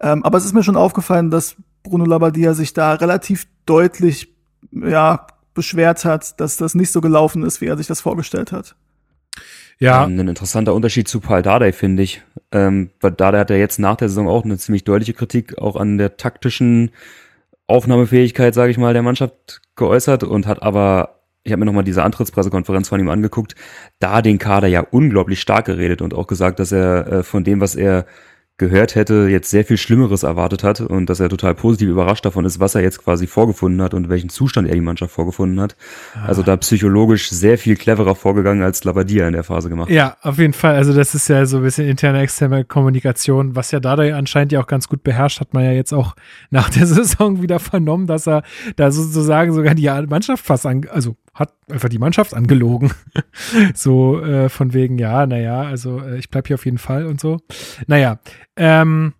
Ähm, 0.00 0.24
aber 0.24 0.38
es 0.38 0.44
ist 0.44 0.52
mir 0.52 0.62
schon 0.62 0.76
aufgefallen, 0.76 1.30
dass 1.30 1.56
Bruno 1.82 2.04
Labbadia 2.04 2.54
sich 2.54 2.72
da 2.72 2.94
relativ 2.94 3.46
deutlich, 3.66 4.32
ja, 4.72 5.26
beschwert 5.52 6.04
hat, 6.04 6.40
dass 6.40 6.56
das 6.56 6.74
nicht 6.74 6.90
so 6.90 7.00
gelaufen 7.00 7.44
ist, 7.44 7.60
wie 7.60 7.66
er 7.66 7.76
sich 7.76 7.86
das 7.86 8.00
vorgestellt 8.00 8.50
hat. 8.50 8.74
Ja, 9.78 10.04
Ähm, 10.04 10.18
Ein 10.18 10.28
interessanter 10.28 10.74
Unterschied 10.74 11.08
zu 11.08 11.20
Paul 11.20 11.42
Dardai, 11.42 11.72
finde 11.72 12.02
ich. 12.02 12.22
Ähm, 12.50 12.90
weil 13.00 13.12
Dardai 13.12 13.40
hat 13.40 13.50
ja 13.50 13.56
jetzt 13.56 13.78
nach 13.78 13.96
der 13.96 14.08
Saison 14.08 14.28
auch 14.28 14.44
eine 14.44 14.58
ziemlich 14.58 14.84
deutliche 14.84 15.14
Kritik 15.14 15.58
auch 15.58 15.76
an 15.76 15.98
der 15.98 16.16
taktischen 16.16 16.90
Aufnahmefähigkeit, 17.66 18.54
sage 18.54 18.70
ich 18.70 18.78
mal, 18.78 18.92
der 18.92 19.02
Mannschaft 19.02 19.62
geäußert 19.76 20.22
und 20.24 20.46
hat 20.46 20.62
aber, 20.62 21.20
ich 21.44 21.52
habe 21.52 21.60
mir 21.60 21.66
nochmal 21.66 21.84
diese 21.84 22.02
Antrittspressekonferenz 22.02 22.88
von 22.88 23.00
ihm 23.00 23.08
angeguckt, 23.08 23.54
da 23.98 24.22
den 24.22 24.38
Kader 24.38 24.68
ja 24.68 24.80
unglaublich 24.80 25.40
stark 25.40 25.66
geredet 25.66 26.02
und 26.02 26.14
auch 26.14 26.26
gesagt, 26.26 26.58
dass 26.58 26.72
er 26.72 27.06
äh, 27.06 27.22
von 27.22 27.44
dem, 27.44 27.60
was 27.60 27.74
er 27.74 28.06
gehört 28.56 28.94
hätte, 28.94 29.26
jetzt 29.28 29.50
sehr 29.50 29.64
viel 29.64 29.76
Schlimmeres 29.76 30.22
erwartet 30.22 30.62
hat 30.62 30.80
und 30.80 31.10
dass 31.10 31.18
er 31.18 31.28
total 31.28 31.56
positiv 31.56 31.88
überrascht 31.88 32.24
davon 32.24 32.44
ist, 32.44 32.60
was 32.60 32.76
er 32.76 32.82
jetzt 32.82 33.02
quasi 33.02 33.26
vorgefunden 33.26 33.82
hat 33.82 33.94
und 33.94 34.08
welchen 34.08 34.28
Zustand 34.28 34.68
er 34.68 34.74
die 34.74 34.80
Mannschaft 34.80 35.12
vorgefunden 35.12 35.60
hat. 35.60 35.74
Also 36.24 36.42
da 36.44 36.56
psychologisch 36.56 37.30
sehr 37.30 37.58
viel 37.58 37.74
cleverer 37.74 38.14
vorgegangen, 38.14 38.62
als 38.62 38.84
Labadia 38.84 39.26
in 39.26 39.32
der 39.32 39.42
Phase 39.42 39.68
gemacht 39.68 39.88
hat. 39.88 39.94
Ja, 39.96 40.16
auf 40.22 40.38
jeden 40.38 40.52
Fall. 40.52 40.76
Also 40.76 40.92
das 40.92 41.16
ist 41.16 41.28
ja 41.28 41.46
so 41.46 41.56
ein 41.56 41.62
bisschen 41.64 41.88
interne, 41.88 42.20
externe 42.20 42.64
Kommunikation, 42.64 43.56
was 43.56 43.72
ja 43.72 43.80
Dardai 43.80 44.14
anscheinend 44.14 44.52
ja 44.52 44.60
auch 44.60 44.68
ganz 44.68 44.88
gut 44.88 45.02
beherrscht, 45.02 45.40
hat 45.40 45.52
man 45.52 45.64
ja 45.64 45.72
jetzt 45.72 45.92
auch 45.92 46.14
nach 46.50 46.70
der 46.70 46.86
Saison 46.86 47.42
wieder 47.42 47.58
vernommen, 47.58 48.06
dass 48.06 48.28
er 48.28 48.44
da 48.76 48.92
sozusagen 48.92 49.52
sogar 49.52 49.74
die 49.74 49.90
Mannschaft 50.08 50.46
fast 50.46 50.64
an, 50.64 50.86
also 50.92 51.16
hat 51.34 51.54
einfach 51.68 51.88
die 51.88 51.98
Mannschaft 51.98 52.34
angelogen. 52.34 52.92
so 53.74 54.20
äh, 54.22 54.48
von 54.48 54.72
wegen, 54.72 54.98
ja, 54.98 55.26
naja, 55.26 55.62
also 55.62 56.00
äh, 56.00 56.18
ich 56.18 56.30
bleib 56.30 56.46
hier 56.46 56.54
auf 56.54 56.64
jeden 56.64 56.78
Fall 56.78 57.06
und 57.06 57.20
so. 57.20 57.38
Naja, 57.86 58.20
ähm, 58.56 59.14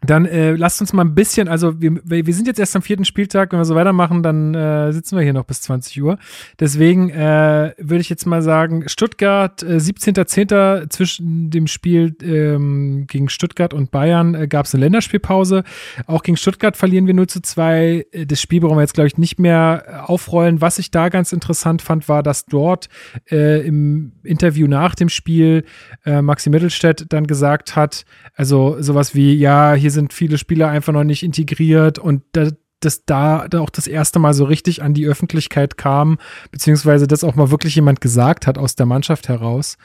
dann 0.00 0.24
äh, 0.24 0.52
lasst 0.52 0.80
uns 0.80 0.92
mal 0.92 1.04
ein 1.04 1.14
bisschen, 1.14 1.48
also 1.48 1.80
wir, 1.80 2.00
wir 2.04 2.34
sind 2.34 2.46
jetzt 2.46 2.58
erst 2.58 2.74
am 2.74 2.82
vierten 2.82 3.04
Spieltag, 3.04 3.52
wenn 3.52 3.58
wir 3.60 3.64
so 3.64 3.74
weitermachen, 3.74 4.22
dann 4.22 4.54
äh, 4.54 4.92
sitzen 4.92 5.16
wir 5.16 5.22
hier 5.22 5.34
noch 5.34 5.44
bis 5.44 5.60
20 5.60 6.02
Uhr. 6.02 6.18
Deswegen 6.58 7.10
äh, 7.10 7.74
würde 7.76 8.00
ich 8.00 8.08
jetzt 8.08 8.26
mal 8.26 8.40
sagen, 8.40 8.88
Stuttgart, 8.88 9.62
äh, 9.62 9.76
17.10. 9.76 10.88
zwischen 10.88 11.50
dem 11.50 11.66
Spiel 11.66 12.16
ähm, 12.22 13.06
gegen 13.08 13.28
Stuttgart 13.28 13.74
und 13.74 13.90
Bayern 13.90 14.34
äh, 14.34 14.48
gab 14.48 14.66
es 14.66 14.74
eine 14.74 14.84
Länderspielpause. 14.84 15.64
Auch 16.06 16.22
gegen 16.22 16.36
Stuttgart 16.36 16.76
verlieren 16.78 17.06
wir 17.06 17.14
0 17.14 17.26
zu 17.26 17.42
2. 17.42 18.06
Äh, 18.10 18.26
Das 18.26 18.40
Spiel 18.40 18.60
brauchen 18.60 18.78
wir 18.78 18.82
jetzt, 18.82 18.94
glaube 18.94 19.08
ich, 19.08 19.18
nicht 19.18 19.38
mehr 19.38 19.84
äh, 19.86 19.92
aufrollen. 20.10 20.62
Was 20.62 20.78
ich 20.78 20.90
da 20.90 21.10
ganz 21.10 21.32
interessant 21.32 21.82
fand, 21.82 22.08
war, 22.08 22.22
dass 22.22 22.46
dort 22.46 22.88
äh, 23.30 23.66
im 23.66 24.12
Interview 24.22 24.66
nach 24.66 24.94
dem 24.94 25.10
Spiel 25.10 25.64
äh, 26.06 26.22
Maxi 26.22 26.48
Mittelstädt 26.48 27.06
dann 27.10 27.26
gesagt 27.26 27.76
hat, 27.76 28.06
also 28.34 28.80
sowas 28.80 29.14
wie, 29.14 29.34
ja, 29.34 29.74
hier 29.74 29.89
sind 29.90 30.12
viele 30.12 30.38
Spieler 30.38 30.68
einfach 30.68 30.92
noch 30.92 31.04
nicht 31.04 31.22
integriert 31.22 31.98
und 31.98 32.22
da, 32.32 32.50
dass 32.80 33.04
da, 33.04 33.46
auch 33.56 33.70
das 33.70 33.86
erste 33.86 34.18
Mal 34.18 34.34
so 34.34 34.44
richtig 34.44 34.82
an 34.82 34.94
die 34.94 35.06
Öffentlichkeit 35.06 35.76
kam, 35.76 36.18
beziehungsweise 36.50 37.06
das 37.06 37.24
auch 37.24 37.34
mal 37.34 37.50
wirklich 37.50 37.74
jemand 37.74 38.00
gesagt 38.00 38.46
hat 38.46 38.58
aus 38.58 38.74
der 38.74 38.86
Mannschaft 38.86 39.28
heraus, 39.28 39.76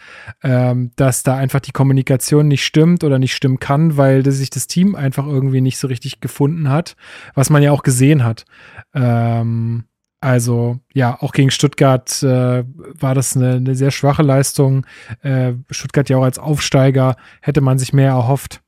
ähm, 0.44 0.91
dass 0.95 1.23
da 1.23 1.36
einfach 1.36 1.60
die 1.60 1.73
Kommunikation 1.73 2.48
nicht 2.48 2.65
stimmt 2.65 3.03
oder 3.03 3.19
nicht 3.19 3.36
stimmen 3.36 3.60
kann, 3.60 3.98
weil 3.98 4.30
sich 4.32 4.49
das 4.49 4.68
Team 4.68 4.95
einfach 4.95 5.27
irgendwie 5.27 5.61
nicht 5.61 5.77
so 5.77 5.88
richtig 5.88 6.22
gefunden 6.22 6.69
hat, 6.69 6.95
was 7.34 7.49
man 7.49 7.61
ja 7.61 7.72
auch 7.72 7.84
gesehen 7.84 8.23
hat. 8.23 8.45
Ähm, 8.94 9.84
also 10.22 10.80
ja, 10.94 11.22
auch 11.22 11.34
gegen 11.34 11.52
Stuttgart 11.52 12.23
äh, 12.23 12.64
war 12.65 13.14
das 13.14 13.36
eine, 13.36 13.57
eine 13.57 13.76
sehr 13.76 13.91
schwache 13.91 14.23
Leistung. 14.23 14.88
Äh, 15.22 15.53
Stuttgart 15.69 16.10
ja 16.10 16.18
auch 16.18 16.23
als 16.23 16.40
Aufsteiger 16.40 17.15
hätte 17.41 17.61
man 17.61 17.77
sich 17.77 17.94
mehr 17.94 18.10
erhofft. 18.10 18.61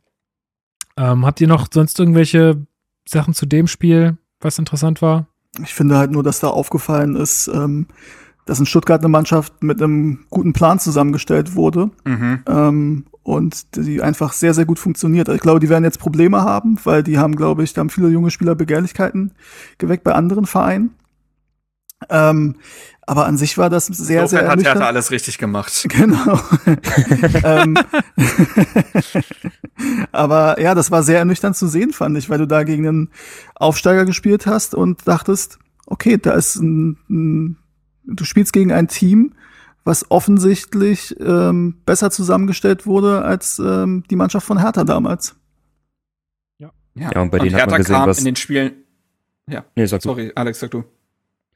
Ähm, 0.98 1.26
habt 1.26 1.40
ihr 1.42 1.48
noch 1.48 1.68
sonst 1.72 2.00
irgendwelche 2.00 2.66
Sachen 3.08 3.34
zu 3.34 3.46
dem 3.46 3.68
Spiel, 3.68 4.18
was 4.42 4.60
interessant 4.60 5.02
war? 5.02 5.28
Ich 5.64 5.74
finde 5.74 5.98
halt 5.98 6.12
nur, 6.12 6.24
dass 6.24 6.40
da 6.40 6.48
aufgefallen 6.50 7.16
ist, 7.16 7.48
ähm, 7.48 7.88
dass 8.46 8.60
in 8.60 8.66
Stuttgart 8.66 9.02
eine 9.02 9.10
Mannschaft 9.10 9.62
mit 9.64 9.82
einem 9.82 10.26
guten 10.30 10.54
Plan 10.54 10.80
zusammengestellt 10.80 11.56
wurde 11.56 11.92
Mhm. 12.06 12.40
ähm, 12.48 13.06
und 13.24 13.76
die 13.76 14.02
einfach 14.02 14.32
sehr, 14.34 14.54
sehr 14.54 14.66
gut 14.66 14.80
funktioniert. 14.80 15.28
Also 15.28 15.36
Ich 15.36 15.42
glaube, 15.42 15.60
die 15.60 15.70
werden 15.70 15.84
jetzt 15.84 16.00
Probleme 16.00 16.42
haben, 16.44 16.78
weil 16.86 17.04
die 17.04 17.18
haben, 17.18 17.36
glaube 17.36 17.64
ich, 17.64 17.74
da 17.74 17.82
haben 17.82 17.90
viele 17.90 18.08
junge 18.10 18.32
Spieler 18.32 18.56
Begehrlichkeiten 18.56 19.32
geweckt 19.78 20.04
bei 20.04 20.14
anderen 20.14 20.46
Vereinen. 20.46 20.92
Ähm, 22.10 22.56
aber 23.10 23.26
an 23.26 23.38
sich 23.38 23.58
war 23.58 23.70
das 23.70 23.88
sehr, 23.88 24.22
Insofern 24.22 24.28
sehr 24.28 24.40
hat 24.40 24.50
ernüchternd. 24.50 24.76
Hertha 24.78 24.88
alles 24.88 25.12
richtig 25.12 25.38
gemacht. 25.38 25.86
Genau. 25.90 26.40
ähm, 27.44 27.78
aber 30.12 30.60
ja, 30.62 30.76
das 30.76 30.92
war 30.92 31.04
sehr 31.04 31.20
ernüchternd 31.20 31.56
zu 31.56 31.68
sehen, 31.68 31.92
fand 31.94 32.18
ich, 32.18 32.30
weil 32.30 32.38
du 32.40 32.48
da 32.48 32.64
gegen 32.64 32.88
einen 32.88 33.10
Aufsteiger 33.56 34.06
gespielt 34.06 34.46
hast 34.46 34.76
und 34.76 35.08
dachtest, 35.08 35.60
okay, 35.86 36.18
da 36.18 36.34
ist 36.34 36.56
ein, 36.58 36.98
ein 37.10 37.58
du 38.06 38.24
spielst 38.26 38.54
gegen 38.54 38.72
ein 38.72 38.88
Team, 38.88 39.34
was 39.84 40.10
offensichtlich 40.12 41.16
ähm, 41.20 41.78
besser 41.86 42.12
zusammengestellt 42.12 42.86
wurde 42.86 43.24
als 43.24 43.60
ähm, 43.60 44.04
die 44.10 44.16
Mannschaft 44.16 44.46
von 44.46 44.60
Hertha 44.60 44.84
damals. 44.84 45.36
Ja, 46.60 46.72
Ja, 46.96 47.22
und 47.22 47.32
bei 47.32 47.40
denen 47.40 47.56
hat 47.56 47.62
man 47.62 47.70
Hertha 47.70 47.78
gesehen, 47.78 47.96
kam 47.96 48.10
was- 48.10 48.20
in 48.20 48.26
den 48.26 48.36
Spielen. 48.36 48.72
Ja, 49.50 49.64
Nee, 49.78 49.86
sag 49.86 50.02
du. 50.02 50.10
sorry, 50.10 50.32
Alex, 50.36 50.60
sag 50.60 50.72
du. 50.72 50.84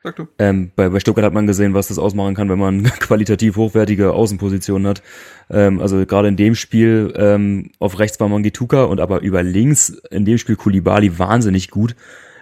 Sag 0.03 0.15
du. 0.15 0.27
Ähm, 0.39 0.71
bei, 0.75 0.89
bei 0.89 0.99
Stuttgart 0.99 1.25
hat 1.25 1.33
man 1.33 1.45
gesehen, 1.45 1.75
was 1.75 1.89
das 1.89 1.99
ausmachen 1.99 2.33
kann, 2.33 2.49
wenn 2.49 2.57
man 2.57 2.83
qualitativ 2.99 3.55
hochwertige 3.55 4.13
Außenpositionen 4.13 4.87
hat. 4.87 5.03
Ähm, 5.49 5.79
also 5.79 6.03
gerade 6.05 6.27
in 6.27 6.37
dem 6.37 6.55
Spiel 6.55 7.13
ähm, 7.15 7.71
auf 7.79 7.99
rechts 7.99 8.19
war 8.19 8.27
Mangituka 8.27 8.85
und 8.85 8.99
aber 8.99 9.21
über 9.21 9.43
links 9.43 9.89
in 10.09 10.25
dem 10.25 10.37
Spiel 10.39 10.55
Kulibali 10.55 11.19
wahnsinnig 11.19 11.69
gut. 11.69 11.95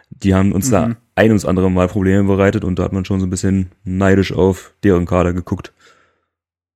Die 0.10 0.34
haben 0.34 0.54
uns 0.54 0.70
da 0.70 0.88
Mhm. 0.88 0.96
ein 1.16 1.28
ums 1.32 1.46
andere 1.46 1.70
Mal 1.70 1.88
Probleme 1.88 2.24
bereitet 2.24 2.64
und 2.64 2.80
da 2.80 2.84
hat 2.84 2.94
man 2.94 3.04
schon 3.06 3.20
so 3.20 3.28
ein 3.28 3.30
bisschen 3.30 3.72
neidisch 3.84 4.32
auf 4.34 4.74
deren 4.84 5.06
Kader 5.06 5.34
geguckt. 5.34 5.74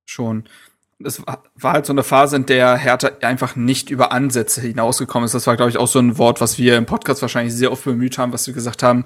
Schon. 0.04 0.44
Es 1.02 1.26
war 1.26 1.42
war 1.56 1.72
halt 1.72 1.86
so 1.86 1.92
eine 1.92 2.02
Phase, 2.04 2.36
in 2.36 2.46
der 2.46 2.76
Hertha 2.76 3.10
einfach 3.22 3.56
nicht 3.56 3.90
über 3.90 4.12
Ansätze 4.12 4.60
hinausgekommen 4.60 5.24
ist. 5.24 5.34
Das 5.34 5.46
war, 5.46 5.56
glaube 5.56 5.70
ich, 5.70 5.78
auch 5.78 5.88
so 5.88 5.98
ein 5.98 6.18
Wort, 6.18 6.40
was 6.40 6.58
wir 6.58 6.76
im 6.76 6.86
Podcast 6.86 7.20
wahrscheinlich 7.22 7.54
sehr 7.54 7.72
oft 7.72 7.84
bemüht 7.84 8.18
haben, 8.18 8.32
was 8.32 8.46
wir 8.46 8.54
gesagt 8.54 8.82
haben. 8.82 9.04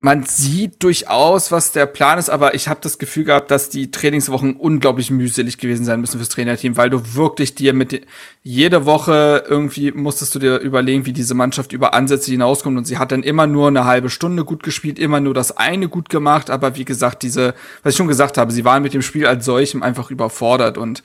Man 0.00 0.24
sieht 0.24 0.82
durchaus, 0.82 1.50
was 1.50 1.72
der 1.72 1.86
Plan 1.86 2.18
ist, 2.18 2.28
aber 2.28 2.54
ich 2.54 2.68
habe 2.68 2.80
das 2.82 2.98
Gefühl 2.98 3.24
gehabt, 3.24 3.50
dass 3.50 3.70
die 3.70 3.90
Trainingswochen 3.90 4.54
unglaublich 4.54 5.10
mühselig 5.10 5.56
gewesen 5.56 5.86
sein 5.86 6.00
müssen 6.00 6.18
fürs 6.18 6.28
Trainerteam, 6.28 6.76
weil 6.76 6.90
du 6.90 7.14
wirklich 7.14 7.54
dir 7.54 7.72
mit 7.72 7.92
de- 7.92 8.02
jede 8.42 8.84
Woche 8.84 9.42
irgendwie 9.48 9.92
musstest 9.92 10.34
du 10.34 10.38
dir 10.38 10.58
überlegen, 10.58 11.06
wie 11.06 11.14
diese 11.14 11.34
Mannschaft 11.34 11.72
über 11.72 11.94
Ansätze 11.94 12.30
hinauskommt 12.30 12.76
und 12.76 12.84
sie 12.84 12.98
hat 12.98 13.10
dann 13.10 13.22
immer 13.22 13.46
nur 13.46 13.68
eine 13.68 13.86
halbe 13.86 14.10
Stunde 14.10 14.44
gut 14.44 14.62
gespielt, 14.62 14.98
immer 14.98 15.18
nur 15.20 15.32
das 15.32 15.56
eine 15.56 15.88
gut 15.88 16.10
gemacht, 16.10 16.50
aber 16.50 16.76
wie 16.76 16.84
gesagt, 16.84 17.22
diese, 17.22 17.54
was 17.82 17.94
ich 17.94 17.96
schon 17.96 18.06
gesagt 18.06 18.36
habe, 18.36 18.52
sie 18.52 18.66
waren 18.66 18.82
mit 18.82 18.92
dem 18.92 19.02
Spiel 19.02 19.26
als 19.26 19.46
solchem 19.46 19.82
einfach 19.82 20.10
überfordert 20.10 20.76
und 20.76 21.02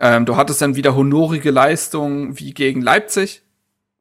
ähm, 0.00 0.24
du 0.24 0.36
hattest 0.36 0.62
dann 0.62 0.76
wieder 0.76 0.96
honorige 0.96 1.50
Leistungen 1.50 2.38
wie 2.40 2.54
gegen 2.54 2.80
Leipzig, 2.80 3.42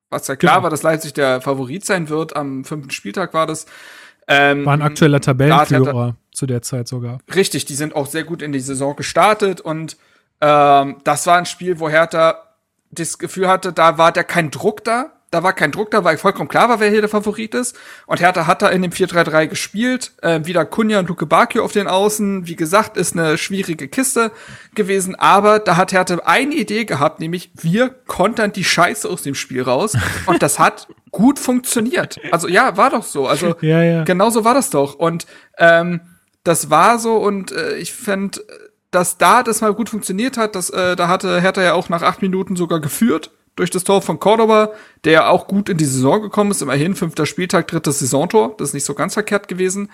was 0.09 0.27
ja 0.27 0.37
klar 0.37 0.53
Genau. 0.55 0.63
war, 0.63 0.69
dass 0.69 0.81
Leipzig 0.81 1.13
der 1.13 1.41
Favorit 1.41 1.85
sein 1.85 2.07
wird. 2.07 2.37
Am 2.37 2.63
fünften 2.63 2.91
Spieltag 2.91 3.33
war 3.33 3.45
das. 3.45 3.65
Ähm, 4.29 4.65
War 4.65 4.73
ein 4.73 4.81
aktueller 4.81 5.19
Tabellenführer 5.19 6.15
zu 6.31 6.45
der 6.45 6.61
Zeit 6.61 6.87
sogar. 6.87 7.19
Richtig, 7.33 7.65
die 7.65 7.73
sind 7.73 7.95
auch 7.95 8.05
sehr 8.05 8.23
gut 8.23 8.41
in 8.41 8.51
die 8.51 8.59
Saison 8.59 8.95
gestartet 8.95 9.59
und 9.59 9.97
ähm, 10.39 10.97
das 11.03 11.27
war 11.27 11.37
ein 11.37 11.45
Spiel, 11.45 11.79
wo 11.79 11.89
Hertha 11.89 12.37
das 12.91 13.17
Gefühl 13.17 13.47
hatte, 13.47 13.73
da 13.73 13.97
war 13.97 14.11
der 14.11 14.23
kein 14.23 14.51
Druck 14.51 14.83
da, 14.83 15.11
da 15.31 15.43
war 15.43 15.53
kein 15.53 15.71
Druck 15.71 15.91
da, 15.91 16.03
weil 16.03 16.17
vollkommen 16.17 16.49
klar 16.49 16.69
war, 16.69 16.79
wer 16.79 16.89
hier 16.89 17.01
der 17.01 17.09
Favorit 17.09 17.53
ist. 17.53 17.77
Und 18.07 18.19
Hertha 18.19 18.47
hat 18.47 18.61
da 18.61 18.69
in 18.69 18.81
dem 18.81 18.91
4-3-3 18.91 19.47
gespielt. 19.47 20.13
Äh, 20.21 20.45
wieder 20.45 20.65
Kunja 20.65 20.99
und 20.99 21.07
Luke 21.07 21.25
Bakio 21.27 21.63
auf 21.63 21.71
den 21.71 21.87
Außen. 21.87 22.47
Wie 22.47 22.55
gesagt, 22.55 22.97
ist 22.97 23.13
eine 23.13 23.37
schwierige 23.37 23.87
Kiste 23.87 24.31
gewesen. 24.73 25.15
Aber 25.15 25.59
da 25.59 25.77
hat 25.77 25.91
Hertha 25.91 26.17
eine 26.25 26.55
Idee 26.55 26.85
gehabt, 26.85 27.19
nämlich 27.19 27.51
wir 27.53 27.89
kontern 27.89 28.51
die 28.53 28.63
Scheiße 28.63 29.07
aus 29.07 29.21
dem 29.21 29.35
Spiel 29.35 29.61
raus. 29.61 29.95
und 30.25 30.41
das 30.41 30.57
hat 30.57 30.87
gut 31.11 31.37
funktioniert. 31.37 32.19
Also 32.31 32.47
ja, 32.47 32.75
war 32.75 32.89
doch 32.89 33.03
so. 33.03 33.27
Also 33.27 33.55
Ja, 33.61 33.83
ja. 33.83 34.03
genau 34.03 34.31
so 34.31 34.43
war 34.45 34.55
das 34.55 34.71
doch. 34.71 34.95
Und 34.95 35.27
ähm, 35.59 36.01
das 36.43 36.71
war 36.71 36.97
so 36.97 37.17
und 37.17 37.51
äh, 37.51 37.77
ich 37.77 37.93
fand, 37.93 38.41
dass 38.89 39.19
da 39.19 39.43
das 39.43 39.61
mal 39.61 39.75
gut 39.75 39.89
funktioniert 39.89 40.37
hat. 40.37 40.55
Dass, 40.55 40.71
äh, 40.71 40.95
da 40.95 41.07
hatte 41.07 41.39
Hertha 41.39 41.61
ja 41.61 41.73
auch 41.73 41.89
nach 41.89 42.01
acht 42.01 42.23
Minuten 42.23 42.55
sogar 42.55 42.79
geführt 42.79 43.29
durch 43.59 43.69
das 43.69 43.83
Tor 43.83 44.01
von 44.01 44.19
Cordoba, 44.19 44.71
der 45.03 45.29
auch 45.29 45.47
gut 45.47 45.67
in 45.69 45.77
die 45.77 45.85
Saison 45.85 46.21
gekommen 46.21 46.51
ist. 46.51 46.61
Immerhin 46.61 46.95
fünfter 46.95 47.25
Spieltag, 47.25 47.67
drittes 47.67 47.99
Saisontor. 47.99 48.55
Das 48.57 48.69
ist 48.69 48.73
nicht 48.73 48.85
so 48.85 48.93
ganz 48.93 49.13
verkehrt 49.13 49.47
gewesen. 49.49 49.91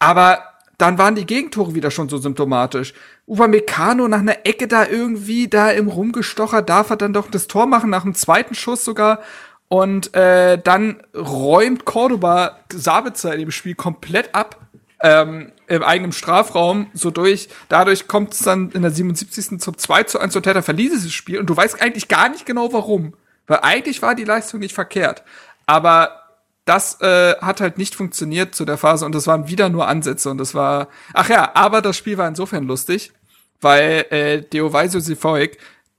Aber 0.00 0.40
dann 0.78 0.98
waren 0.98 1.14
die 1.14 1.26
Gegentore 1.26 1.74
wieder 1.74 1.92
schon 1.92 2.08
so 2.08 2.18
symptomatisch. 2.18 2.92
Upamecano 3.26 4.08
nach 4.08 4.18
einer 4.18 4.44
Ecke 4.44 4.66
da 4.66 4.86
irgendwie 4.86 5.46
da 5.48 5.70
im 5.70 5.88
Rumgestocher 5.88 6.62
darf 6.62 6.90
er 6.90 6.96
dann 6.96 7.12
doch 7.12 7.30
das 7.30 7.46
Tor 7.46 7.66
machen, 7.66 7.90
nach 7.90 8.02
dem 8.02 8.14
zweiten 8.14 8.56
Schuss 8.56 8.84
sogar. 8.84 9.20
Und 9.68 10.14
äh, 10.14 10.58
dann 10.58 11.00
räumt 11.16 11.84
Cordoba 11.84 12.58
Sabitzer 12.72 13.32
in 13.32 13.40
dem 13.40 13.50
Spiel 13.52 13.76
komplett 13.76 14.34
ab 14.34 14.58
ähm, 15.00 15.52
im 15.66 15.82
eigenen 15.82 16.12
Strafraum 16.12 16.88
so 16.94 17.10
durch. 17.10 17.48
Dadurch 17.68 18.06
kommt 18.08 18.32
es 18.34 18.40
dann 18.40 18.70
in 18.70 18.82
der 18.82 18.90
77. 18.90 19.60
zum 19.60 19.76
2 19.78 20.02
zu 20.04 20.18
1 20.18 20.34
und 20.36 20.46
Hertha 20.46 20.62
verliert 20.62 20.92
dieses 20.92 21.12
Spiel 21.12 21.38
und 21.38 21.46
du 21.50 21.56
weißt 21.56 21.80
eigentlich 21.82 22.08
gar 22.08 22.28
nicht 22.28 22.46
genau 22.46 22.72
warum. 22.72 23.14
Weil 23.46 23.60
eigentlich 23.62 24.00
war 24.02 24.14
die 24.14 24.24
Leistung 24.24 24.60
nicht 24.60 24.74
verkehrt. 24.74 25.22
Aber 25.66 26.20
das 26.64 27.00
äh, 27.02 27.34
hat 27.40 27.60
halt 27.60 27.76
nicht 27.76 27.94
funktioniert 27.94 28.54
zu 28.54 28.64
der 28.64 28.78
Phase 28.78 29.04
und 29.04 29.14
das 29.14 29.26
waren 29.26 29.48
wieder 29.48 29.68
nur 29.68 29.86
Ansätze 29.86 30.30
und 30.30 30.38
das 30.38 30.54
war. 30.54 30.88
Ach 31.12 31.28
ja, 31.28 31.50
aber 31.54 31.82
das 31.82 31.96
Spiel 31.98 32.16
war 32.16 32.26
insofern 32.26 32.64
lustig, 32.64 33.12
weil 33.60 34.06
äh, 34.10 34.40
Deovaisio 34.40 35.00
Sifoik 35.00 35.58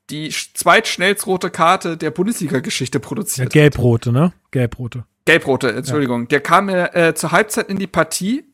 die 0.09 0.31
sch- 0.31 0.55
zweitschnellst 0.55 1.25
rote 1.27 1.49
Karte 1.51 1.97
der 1.97 2.09
Bundesliga-Geschichte 2.11 2.97
Ja, 2.97 3.03
produziert. 3.03 3.53
Gelbrote, 3.53 4.11
ne? 4.11 4.33
Gelbrote. 4.51 5.05
Gelbrote, 5.25 5.71
Entschuldigung. 5.73 6.27
Der 6.27 6.41
kam 6.41 6.69
äh, 6.69 7.13
zur 7.15 7.31
Halbzeit 7.31 7.69
in 7.69 7.77
die 7.77 7.87
Partie 7.87 8.45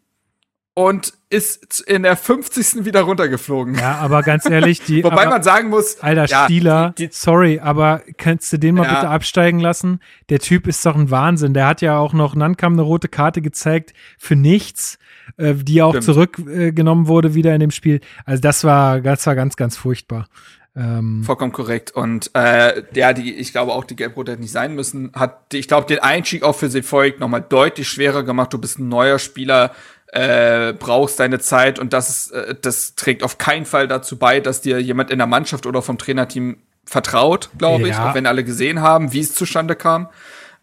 und 0.73 1.13
ist 1.29 1.81
in 1.81 2.03
der 2.03 2.15
50. 2.15 2.85
wieder 2.85 3.01
runtergeflogen. 3.01 3.75
Ja, 3.75 3.95
aber 3.97 4.21
ganz 4.23 4.49
ehrlich, 4.49 4.81
die. 4.83 5.03
Wobei 5.03 5.23
aber, 5.23 5.31
man 5.31 5.43
sagen 5.43 5.69
muss, 5.69 5.99
Alter, 5.99 6.25
ja, 6.25 6.45
Stieler, 6.45 6.93
die- 6.97 7.09
sorry, 7.11 7.59
aber 7.59 8.01
kannst 8.17 8.51
du 8.53 8.57
den 8.57 8.75
mal 8.75 8.85
Ja. 8.85 8.95
bitte 8.95 9.09
absteigen 9.09 9.59
lassen? 9.59 9.99
Der 10.29 10.39
Typ 10.39 10.67
ist 10.67 10.85
doch 10.85 10.95
ein 10.95 11.09
Wahnsinn. 11.11 11.53
Der 11.53 11.67
hat 11.67 11.81
ja 11.81 11.97
auch 11.97 12.13
noch, 12.13 12.35
Nankam 12.35 12.73
eine 12.73 12.81
rote 12.83 13.07
Karte 13.09 13.41
gezeigt 13.41 13.93
für 14.17 14.35
nichts, 14.35 14.97
äh, 15.37 15.53
die 15.55 15.81
auch 15.81 15.99
zurückgenommen 15.99 17.05
äh, 17.05 17.07
wurde 17.07 17.33
wieder 17.33 17.53
in 17.53 17.59
dem 17.59 17.71
Spiel. 17.71 17.99
Also 18.25 18.41
das 18.41 18.63
war, 18.63 19.01
das 19.01 19.25
war 19.25 19.35
ganz, 19.35 19.55
ganz 19.55 19.75
furchtbar. 19.77 20.27
Ähm, 20.73 21.23
Vollkommen 21.25 21.51
korrekt. 21.51 21.91
Und 21.91 22.31
äh, 22.33 22.83
ja, 22.93 23.11
die, 23.11 23.33
ich 23.35 23.51
glaube 23.51 23.73
auch, 23.73 23.83
die 23.83 23.95
Gelbrote 23.97 24.31
hätte 24.31 24.41
nicht 24.41 24.53
sein 24.53 24.73
müssen. 24.73 25.11
Hat, 25.13 25.53
ich 25.53 25.67
glaube, 25.67 25.85
den 25.87 25.99
Einstieg 25.99 26.43
auch 26.43 26.55
für 26.55 26.69
Sefolk 26.69 27.19
nochmal 27.19 27.41
deutlich 27.41 27.89
schwerer 27.89 28.23
gemacht. 28.23 28.53
Du 28.53 28.57
bist 28.57 28.79
ein 28.79 28.87
neuer 28.87 29.19
Spieler, 29.19 29.71
äh, 30.11 30.73
brauchst 30.73 31.19
deine 31.19 31.39
Zeit 31.39 31.79
und 31.79 31.93
das, 31.93 32.31
äh, 32.31 32.55
das 32.61 32.95
trägt 32.95 33.23
auf 33.23 33.37
keinen 33.37 33.65
Fall 33.65 33.87
dazu 33.87 34.17
bei, 34.17 34.39
dass 34.39 34.61
dir 34.61 34.79
jemand 34.81 35.09
in 35.11 35.17
der 35.17 35.27
Mannschaft 35.27 35.65
oder 35.65 35.81
vom 35.81 35.97
Trainerteam 35.97 36.57
vertraut, 36.85 37.49
glaube 37.57 37.83
ich, 37.87 37.95
Ja. 37.95 38.09
auch 38.09 38.15
wenn 38.15 38.25
alle 38.25 38.43
gesehen 38.43 38.81
haben, 38.81 39.13
wie 39.13 39.19
es 39.21 39.33
zustande 39.33 39.75
kam. 39.75 40.09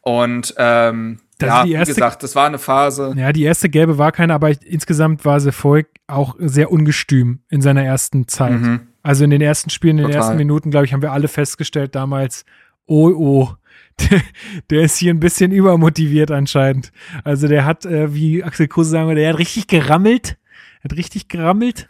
Und 0.02 0.54
ähm, 0.58 1.20
Das 1.38 1.48
ja, 1.48 1.62
die 1.64 1.70
wie 1.70 1.74
erste- 1.74 1.94
gesagt, 1.94 2.22
das 2.22 2.34
war 2.34 2.46
eine 2.46 2.58
Phase. 2.58 3.14
ja, 3.16 3.32
die 3.32 3.44
erste 3.44 3.68
gelbe 3.68 3.98
war 3.98 4.12
keine, 4.12 4.34
aber 4.34 4.50
ich, 4.50 4.58
insgesamt 4.66 5.24
war 5.24 5.40
Sefolk 5.40 5.86
auch 6.06 6.34
sehr 6.38 6.70
ungestüm 6.70 7.40
in 7.48 7.62
seiner 7.62 7.84
ersten 7.84 8.26
Zeit. 8.28 8.52
Mhm. 8.60 8.80
Also 9.02 9.24
in 9.24 9.30
den 9.30 9.40
ersten 9.40 9.70
Spielen, 9.70 9.98
in 9.98 10.04
den 10.04 10.06
Total. 10.08 10.22
ersten 10.22 10.36
Minuten, 10.36 10.70
glaube 10.70 10.84
ich, 10.86 10.92
haben 10.92 11.02
wir 11.02 11.12
alle 11.12 11.28
festgestellt 11.28 11.94
damals, 11.94 12.44
oh, 12.86 13.08
oh, 13.10 13.50
der, 14.00 14.20
der 14.70 14.82
ist 14.82 14.98
hier 14.98 15.12
ein 15.12 15.20
bisschen 15.20 15.52
übermotiviert 15.52 16.30
anscheinend. 16.30 16.92
Also 17.24 17.48
der 17.48 17.64
hat, 17.64 17.86
äh, 17.86 18.14
wie 18.14 18.42
Axel 18.42 18.68
Kruse 18.68 18.90
sagen 18.90 19.08
würde, 19.08 19.20
der 19.20 19.30
hat 19.30 19.38
richtig 19.38 19.66
gerammelt. 19.66 20.36
Hat 20.82 20.92
richtig 20.96 21.28
gerammelt. 21.28 21.88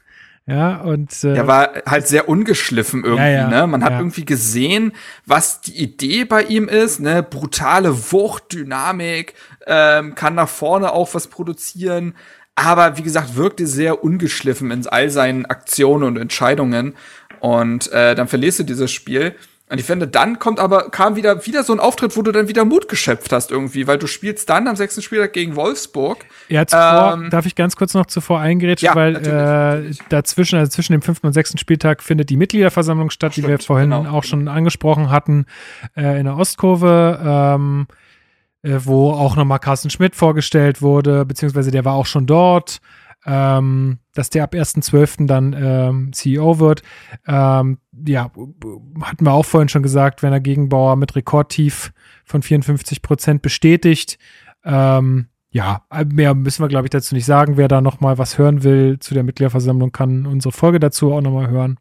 Ja, 0.49 0.79
und 0.79 1.13
äh, 1.25 1.35
Der 1.35 1.47
war 1.47 1.73
halt 1.85 2.09
sehr 2.09 2.27
ungeschliffen 2.27 3.05
irgendwie, 3.05 3.23
Ja, 3.23 3.29
ja, 3.29 3.49
ne? 3.49 3.67
Man 3.67 3.85
hat 3.85 3.93
ja. 3.93 3.99
irgendwie 3.99 4.25
gesehen, 4.25 4.93
was 5.27 5.61
die 5.61 5.77
Idee 5.77 6.25
bei 6.25 6.43
ihm 6.43 6.69
ist, 6.69 7.01
ne? 7.01 7.23
Brutale 7.23 7.95
Wucht, 8.13 8.55
Dynamik, 8.55 9.35
ähm, 9.67 10.15
kann 10.15 10.35
nach 10.35 10.49
vorne 10.49 10.93
auch 10.95 11.13
was 11.13 11.27
produzieren. 11.27 12.15
Aber 12.55 12.97
wie 12.97 13.03
gesagt, 13.03 13.37
wirkte 13.37 13.67
sehr 13.67 14.03
ungeschliffen 14.03 14.71
in 14.71 14.87
all 14.87 15.11
seinen 15.11 15.45
Aktionen 15.45 16.05
und 16.05 16.17
Entscheidungen. 16.17 16.95
Und 17.41 17.93
äh, 17.93 18.15
dann 18.15 18.27
verlierst 18.27 18.61
du 18.61 18.63
dieses 18.65 18.91
Spiel. 18.91 19.37
Und 19.71 19.79
ich 19.79 19.85
finde, 19.85 20.09
dann 20.09 20.39
kommt 20.39 20.61
aber, 20.61 20.91
kam 20.91 21.15
wieder, 21.17 21.45
wieder 21.45 21.63
so 21.63 21.75
ein 21.75 21.81
Auftritt, 21.81 22.17
wo 22.17 22.23
du 22.23 22.33
dann 22.33 22.49
wieder 22.49 22.65
Mut 22.65 22.89
geschöpft 22.89 23.33
hast 23.33 23.51
irgendwie, 23.51 23.87
weil 23.87 23.99
du 23.99 24.07
spielst 24.07 24.49
dann 24.49 24.67
am 24.67 24.77
sechsten 24.77 25.03
Spieltag 25.03 25.35
gegen 25.35 25.57
Wolfsburg. 25.57 26.25
Ja, 26.49 26.67
zuvor, 26.67 27.15
Ähm, 27.15 27.29
darf 27.31 27.45
ich 27.45 27.55
ganz 27.55 27.77
kurz 27.77 27.93
noch 27.93 28.07
zuvor 28.07 28.41
eingerätschen, 28.41 28.87
Ja, 28.87 28.95
weil 28.95 29.13
natürlich, 29.13 29.33
äh, 29.33 29.35
natürlich. 29.35 29.99
dazwischen, 30.09 30.59
also 30.59 30.71
zwischen 30.71 30.93
dem 30.93 31.03
fünften 31.03 31.27
und 31.27 31.35
sechsten 31.35 31.59
Spieltag 31.59 32.03
findet 32.03 32.31
die 32.31 32.37
Mitgliederversammlung 32.39 33.11
statt, 33.11 33.37
die 33.37 33.43
wir 33.43 33.49
Stimmt, 33.57 33.65
vorhin 33.65 33.91
genau, 33.91 34.11
auch 34.11 34.25
schon 34.25 34.49
angesprochen 34.49 35.11
hatten, 35.11 35.45
äh, 35.97 36.19
in 36.19 36.25
der 36.25 36.37
Ostkurve, 36.37 37.21
ähm, 37.23 37.87
äh, 38.63 38.79
wo 38.85 39.13
auch 39.13 39.37
nochmal 39.37 39.59
Carsten 39.59 39.91
Schmidt 39.91 40.17
vorgestellt 40.17 40.81
wurde, 40.81 41.27
beziehungsweise 41.27 41.71
der 41.71 41.85
war 41.85 41.95
auch 41.95 42.07
schon 42.07 42.27
dort, 42.27 42.81
ähm, 43.27 43.99
dass 44.15 44.31
der 44.31 44.45
ab 44.45 44.55
1.12. 44.55 45.27
dann 45.27 45.53
ähm, 45.53 46.13
CEO 46.13 46.59
wird. 46.59 46.83
Ähm, 47.27 47.79
ja, 48.07 48.31
hatten 49.03 49.25
wir 49.25 49.33
auch 49.33 49.45
vorhin 49.45 49.69
schon 49.69 49.83
gesagt, 49.83 50.23
Werner 50.23 50.41
Gegenbauer 50.41 50.97
mit 50.97 51.17
Rekordtief 51.17 51.93
von 52.25 52.43
54 52.43 53.03
Prozent 53.03 53.43
bestätigt. 53.43 54.19
Ähm, 54.65 55.29
ja, 55.51 55.83
mehr 56.13 56.35
müssen 56.35 56.63
wir, 56.63 56.69
glaube 56.69 56.87
ich, 56.87 56.91
dazu 56.91 57.15
nicht 57.15 57.25
sagen. 57.25 57.57
Wer 57.57 57.69
da 57.69 57.81
noch 57.81 58.01
mal 58.01 58.19
was 58.19 58.39
hören 58.39 58.63
will 58.63 58.99
zu 58.99 59.15
der 59.15 59.23
Mitgliederversammlung, 59.23 59.93
kann 59.93 60.27
unsere 60.27 60.53
Folge 60.53 60.79
dazu 60.79 61.13
auch 61.13 61.21
noch 61.21 61.33
mal 61.33 61.49
hören. 61.49 61.79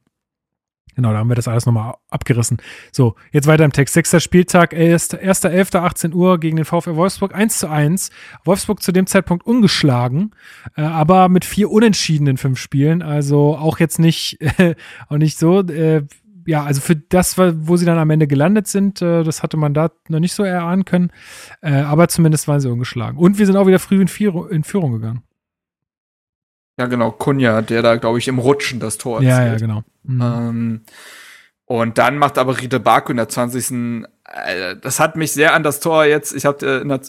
Genau, 0.98 1.12
da 1.12 1.20
haben 1.20 1.30
wir 1.30 1.36
das 1.36 1.48
alles 1.48 1.68
nochmal 1.68 1.94
abgerissen. 2.10 2.58
So, 2.92 3.14
jetzt 3.32 3.46
weiter 3.46 3.64
im 3.64 3.72
Text. 3.72 3.94
Sechster 3.94 4.20
Spieltag, 4.20 4.74
1.11., 4.74 5.78
18 5.78 6.12
Uhr 6.12 6.40
gegen 6.40 6.58
den 6.58 6.66
VfL 6.66 6.96
Wolfsburg, 6.96 7.36
1 7.36 7.60
zu 7.60 7.70
1. 7.70 8.10
Wolfsburg 8.44 8.82
zu 8.82 8.92
dem 8.92 9.06
Zeitpunkt 9.06 9.46
ungeschlagen, 9.46 10.32
äh, 10.76 10.82
aber 10.82 11.30
mit 11.30 11.46
vier 11.46 11.70
Unentschieden 11.70 12.26
in 12.26 12.38
fünf 12.38 12.58
Spielen. 12.58 13.04
Also 13.04 13.56
auch 13.56 13.78
jetzt 13.78 14.00
nicht, 14.00 14.42
äh, 14.42 14.74
auch 15.08 15.18
nicht 15.18 15.38
so, 15.38 15.60
äh, 15.60 16.02
ja, 16.48 16.64
also 16.64 16.82
für 16.82 16.96
das, 16.96 17.38
wo 17.38 17.78
sie 17.78 17.86
dann 17.86 18.00
am 18.00 18.10
Ende 18.10 18.26
gelandet 18.26 18.66
sind, 18.66 19.00
äh, 19.04 19.24
das 19.24 19.44
hatte 19.44 19.56
man 19.56 19.76
da 19.76 19.92
noch 20.10 20.20
nicht 20.20 20.34
so 20.34 20.42
erahnen 20.42 20.84
können. 20.84 21.12
Äh, 21.62 21.74
aber 21.74 22.08
zumindest 22.08 22.48
waren 22.48 22.60
sie 22.60 22.72
ungeschlagen. 22.72 23.20
Und 23.20 23.38
wir 23.38 23.46
sind 23.46 23.56
auch 23.56 23.68
wieder 23.68 23.78
früh 23.78 24.02
in 24.02 24.08
Führung 24.08 24.94
gegangen. 24.94 25.27
Ja, 26.78 26.86
genau, 26.86 27.12
Kunja, 27.12 27.62
der 27.62 27.82
da, 27.82 27.96
glaube 27.96 28.20
ich, 28.20 28.28
im 28.28 28.40
Rutschen 28.40 28.80
das 28.80 28.98
Tor 28.98 29.22
Ja, 29.22 29.30
ja, 29.30 29.52
erzielt. 29.54 29.62
genau. 29.62 29.84
Mhm. 30.04 30.22
Ähm, 30.22 30.82
und 31.66 31.98
dann 31.98 32.18
macht 32.18 32.38
aber 32.38 32.60
Riede 32.62 32.80
Baku 32.80 33.12
in 33.12 33.18
der 33.18 33.28
20. 33.30 33.72
Äh, 34.26 34.76
das 34.82 35.00
hat 35.00 35.16
mich 35.16 35.32
sehr 35.34 35.54
an 35.54 35.64
das 35.64 35.80
Tor 35.80 36.06
jetzt, 36.06 36.34
ich 36.36 36.46
habe 36.46 36.66
äh, 36.66 37.00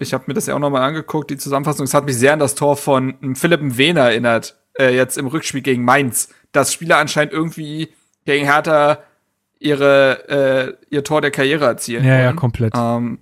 ich 0.00 0.12
habe 0.14 0.24
mir 0.26 0.34
das 0.34 0.46
ja 0.46 0.54
auch 0.54 0.58
nochmal 0.58 0.82
angeguckt, 0.82 1.30
die 1.30 1.36
Zusammenfassung, 1.36 1.84
es 1.84 1.94
hat 1.94 2.04
mich 2.06 2.16
sehr 2.16 2.32
an 2.32 2.38
das 2.38 2.54
Tor 2.54 2.76
von 2.76 3.14
ähm, 3.22 3.36
Philipp 3.36 3.60
Wehner 3.76 4.02
erinnert, 4.02 4.56
äh, 4.78 4.94
jetzt 4.94 5.18
im 5.18 5.26
Rückspiel 5.26 5.60
gegen 5.62 5.84
Mainz, 5.84 6.28
dass 6.52 6.72
Spieler 6.72 6.98
anscheinend 6.98 7.32
irgendwie 7.32 7.90
gegen 8.24 8.46
Hertha 8.46 8.98
ihre, 9.58 10.28
äh, 10.28 10.74
ihr 10.94 11.04
Tor 11.04 11.20
der 11.20 11.30
Karriere 11.30 11.64
erzielen 11.66 12.04
Ja, 12.04 12.18
ja, 12.18 12.26
wollen. 12.26 12.36
komplett. 12.36 12.72
Ähm, 12.76 13.18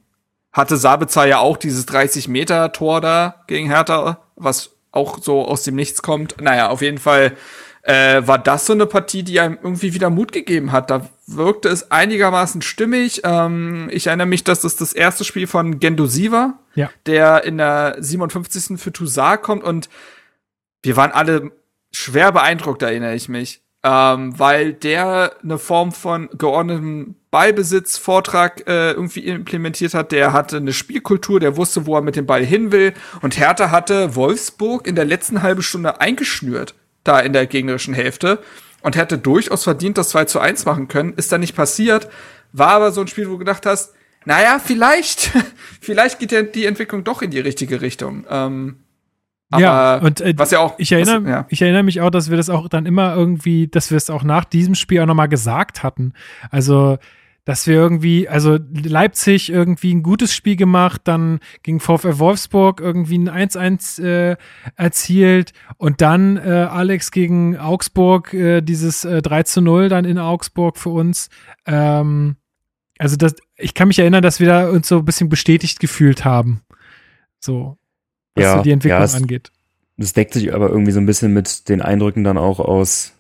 hatte 0.53 0.77
Sabitzer 0.77 1.27
ja 1.27 1.39
auch 1.39 1.57
dieses 1.57 1.87
30-Meter-Tor 1.89 3.01
da 3.01 3.43
gegen 3.47 3.69
Hertha, 3.69 4.19
was 4.37 4.72
auch 4.93 5.19
so 5.21 5.45
aus 5.47 5.63
dem 5.65 5.75
Nichts 5.75 6.03
kommt. 6.03 6.41
Naja, 6.41 6.69
auf 6.69 6.83
jeden 6.83 6.99
Fall 6.99 7.37
äh, 7.83 8.23
war 8.27 8.39
das 8.39 8.67
so 8.67 8.73
eine 8.73 8.87
Partie, 8.87 9.25
die 9.25 9.41
einem 9.41 9.59
irgendwie 9.61 9.93
wieder 9.95 10.09
Mut 10.11 10.31
gegeben 10.33 10.71
hat. 10.71 10.91
Da 10.91 11.09
wirkte 11.27 11.69
es 11.69 11.91
einigermaßen 11.91 12.63
stimmig. 12.63 13.23
Ähm, 13.25 13.89
ich 13.91 14.07
erinnere 14.07 14.29
mich, 14.29 14.45
dass 14.45 14.61
das 14.61 14.77
das 14.77 14.93
erste 14.93 15.25
Spiel 15.25 15.47
von 15.49 15.81
Gendosi 15.81 16.31
war, 16.31 16.61
Ja. 16.75 16.91
der 17.07 17.43
in 17.45 17.59
der 17.59 17.97
57. 17.99 18.79
für 18.79 18.93
Toussaint 18.93 19.43
kommt 19.43 19.65
und 19.65 19.89
wir 20.85 20.97
waren 20.97 21.11
alle 21.11 21.51
schwer 21.93 22.31
beeindruckt, 22.33 22.83
erinnere 22.83 23.15
ich 23.15 23.29
mich. 23.29 23.63
Ähm, 23.85 24.39
weil 24.39 24.75
der 24.75 25.33
eine 25.43 25.59
Form 25.59 25.91
von 25.91 26.29
geordnetem 26.39 27.17
Ballbesitz, 27.33 27.97
Vortrag 27.97 28.69
äh, 28.69 28.93
irgendwie 28.93 29.21
implementiert 29.21 29.95
hat. 29.95 30.13
Der 30.13 30.35
hatte 30.35 30.59
eine 30.59 30.75
Spielkultur, 30.75 31.41
der 31.41 31.57
wusste, 31.57 31.87
wo 31.87 31.97
er 31.97 32.03
mit 32.03 32.15
dem 32.15 32.27
Ball 32.27 32.45
hin 32.45 32.73
will. 32.73 32.93
Und 33.23 33.39
Hertha 33.39 33.71
hatte 33.71 34.15
Wolfsburg 34.15 34.87
in 34.87 34.95
der 34.95 35.07
letzten 35.07 35.43
halben 35.43 35.63
Stunde 35.63 35.99
eingeschnürt, 36.01 36.75
da 37.05 37.19
in 37.19 37.33
der 37.33 37.47
gegnerischen 37.47 37.95
Hälfte. 37.95 38.39
Und 38.83 38.97
hätte 38.97 39.17
durchaus 39.17 39.65
verdient 39.65 39.97
das 39.97 40.11
2 40.11 40.27
zu 40.27 40.41
1 40.41 40.67
machen 40.67 40.89
können. 40.89 41.15
Ist 41.15 41.33
dann 41.33 41.41
nicht 41.41 41.57
passiert. 41.57 42.11
War 42.53 42.73
aber 42.73 42.93
so 42.93 43.01
ein 43.01 43.09
Spiel, 43.09 43.27
wo 43.29 43.33
du 43.33 43.39
gedacht 43.39 43.65
hast, 43.65 43.95
naja, 44.27 44.61
vielleicht, 44.63 45.33
vielleicht 45.81 46.19
geht 46.19 46.33
ja 46.33 46.43
die 46.43 46.67
Entwicklung 46.67 47.03
doch 47.03 47.23
in 47.23 47.31
die 47.31 47.41
richtige 47.41 47.81
Richtung. 47.81 48.27
Ähm, 48.29 48.77
ja, 49.57 49.97
und 49.97 50.21
äh, 50.21 50.35
was 50.37 50.51
ja 50.51 50.61
auch, 50.61 50.75
ich 50.79 50.93
erinnere, 50.93 51.25
was, 51.25 51.31
ja. 51.31 51.47
ich 51.49 51.63
erinnere 51.63 51.83
mich 51.83 52.03
auch, 52.03 52.11
dass 52.11 52.29
wir 52.29 52.37
das 52.37 52.51
auch 52.51 52.69
dann 52.69 52.85
immer 52.85 53.15
irgendwie, 53.15 53.69
dass 53.69 53.91
wir 53.91 53.97
es 53.97 54.11
auch 54.11 54.23
nach 54.23 54.45
diesem 54.45 54.75
Spiel 54.75 55.01
auch 55.01 55.07
nochmal 55.07 55.29
gesagt 55.29 55.83
hatten. 55.83 56.13
Also, 56.51 56.99
dass 57.45 57.67
wir 57.67 57.75
irgendwie, 57.75 58.29
also 58.29 58.59
Leipzig 58.73 59.51
irgendwie 59.51 59.93
ein 59.95 60.03
gutes 60.05 60.33
Spiel 60.35 60.55
gemacht, 60.57 61.01
dann 61.05 61.41
gegen 61.63 61.81
VfL 61.81 62.19
Wolfsburg 62.19 62.81
irgendwie 62.81 63.19
ein 63.19 63.29
1-1 63.29 64.03
äh, 64.05 64.37
erzielt 64.77 65.53
und 65.77 66.01
dann 66.01 66.37
äh, 66.37 66.69
Alex 66.71 67.11
gegen 67.11 67.57
Augsburg 67.59 68.33
äh, 68.33 68.61
dieses 68.61 69.05
äh, 69.05 69.23
3 69.23 69.43
zu 69.43 69.61
0 69.61 69.89
dann 69.89 70.05
in 70.05 70.19
Augsburg 70.19 70.77
für 70.79 70.91
uns. 70.91 71.31
Ähm, 71.67 72.37
also 72.99 73.17
das, 73.17 73.35
ich 73.57 73.75
kann 73.75 73.89
mich 73.89 73.99
erinnern, 73.99 74.23
dass 74.23 74.39
wir 74.39 74.47
da 74.47 74.71
uns 74.71 74.87
so 74.87 74.99
ein 74.99 75.05
bisschen 75.05 75.29
bestätigt 75.29 75.81
gefühlt 75.81 76.25
haben. 76.25 76.61
So, 77.41 77.77
was 78.37 78.45
Ja, 78.45 78.57
so 78.59 78.63
die 78.63 78.71
Entwicklung 78.71 79.01
ja, 79.01 79.05
es- 79.05 79.15
angeht. 79.17 79.51
Das 79.97 80.13
deckt 80.15 80.33
sich 80.33 80.55
aber 80.55 80.71
irgendwie 80.71 80.93
so 80.93 81.01
ein 81.01 81.07
bisschen 81.07 81.33
mit 81.35 81.69
den 81.69 81.83
Eindrücken 81.83 82.23
dann 82.25 82.39
auch 82.39 82.61
aus 82.61 83.13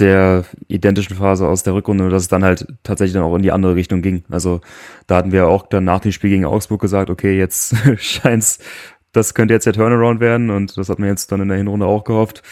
der 0.00 0.44
identischen 0.68 1.16
Phase 1.16 1.46
aus 1.46 1.62
der 1.62 1.74
Rückrunde, 1.74 2.08
dass 2.08 2.22
es 2.22 2.28
dann 2.28 2.44
halt 2.44 2.66
tatsächlich 2.82 3.14
dann 3.14 3.22
auch 3.22 3.36
in 3.36 3.42
die 3.42 3.52
andere 3.52 3.74
Richtung 3.74 4.02
ging. 4.02 4.24
Also 4.30 4.60
da 5.06 5.16
hatten 5.16 5.32
wir 5.32 5.48
auch 5.48 5.66
dann 5.68 5.84
nach 5.84 6.00
dem 6.00 6.12
Spiel 6.12 6.30
gegen 6.30 6.44
Augsburg 6.44 6.80
gesagt, 6.80 7.10
okay, 7.10 7.36
jetzt 7.38 7.76
scheint's, 7.98 8.58
das 9.12 9.34
könnte 9.34 9.54
jetzt 9.54 9.66
der 9.66 9.72
Turnaround 9.72 10.20
werden 10.20 10.50
und 10.50 10.76
das 10.76 10.88
hat 10.88 10.98
man 10.98 11.08
jetzt 11.08 11.30
dann 11.30 11.40
in 11.40 11.48
der 11.48 11.58
Hinrunde 11.58 11.86
auch 11.86 12.04
gehofft. 12.04 12.42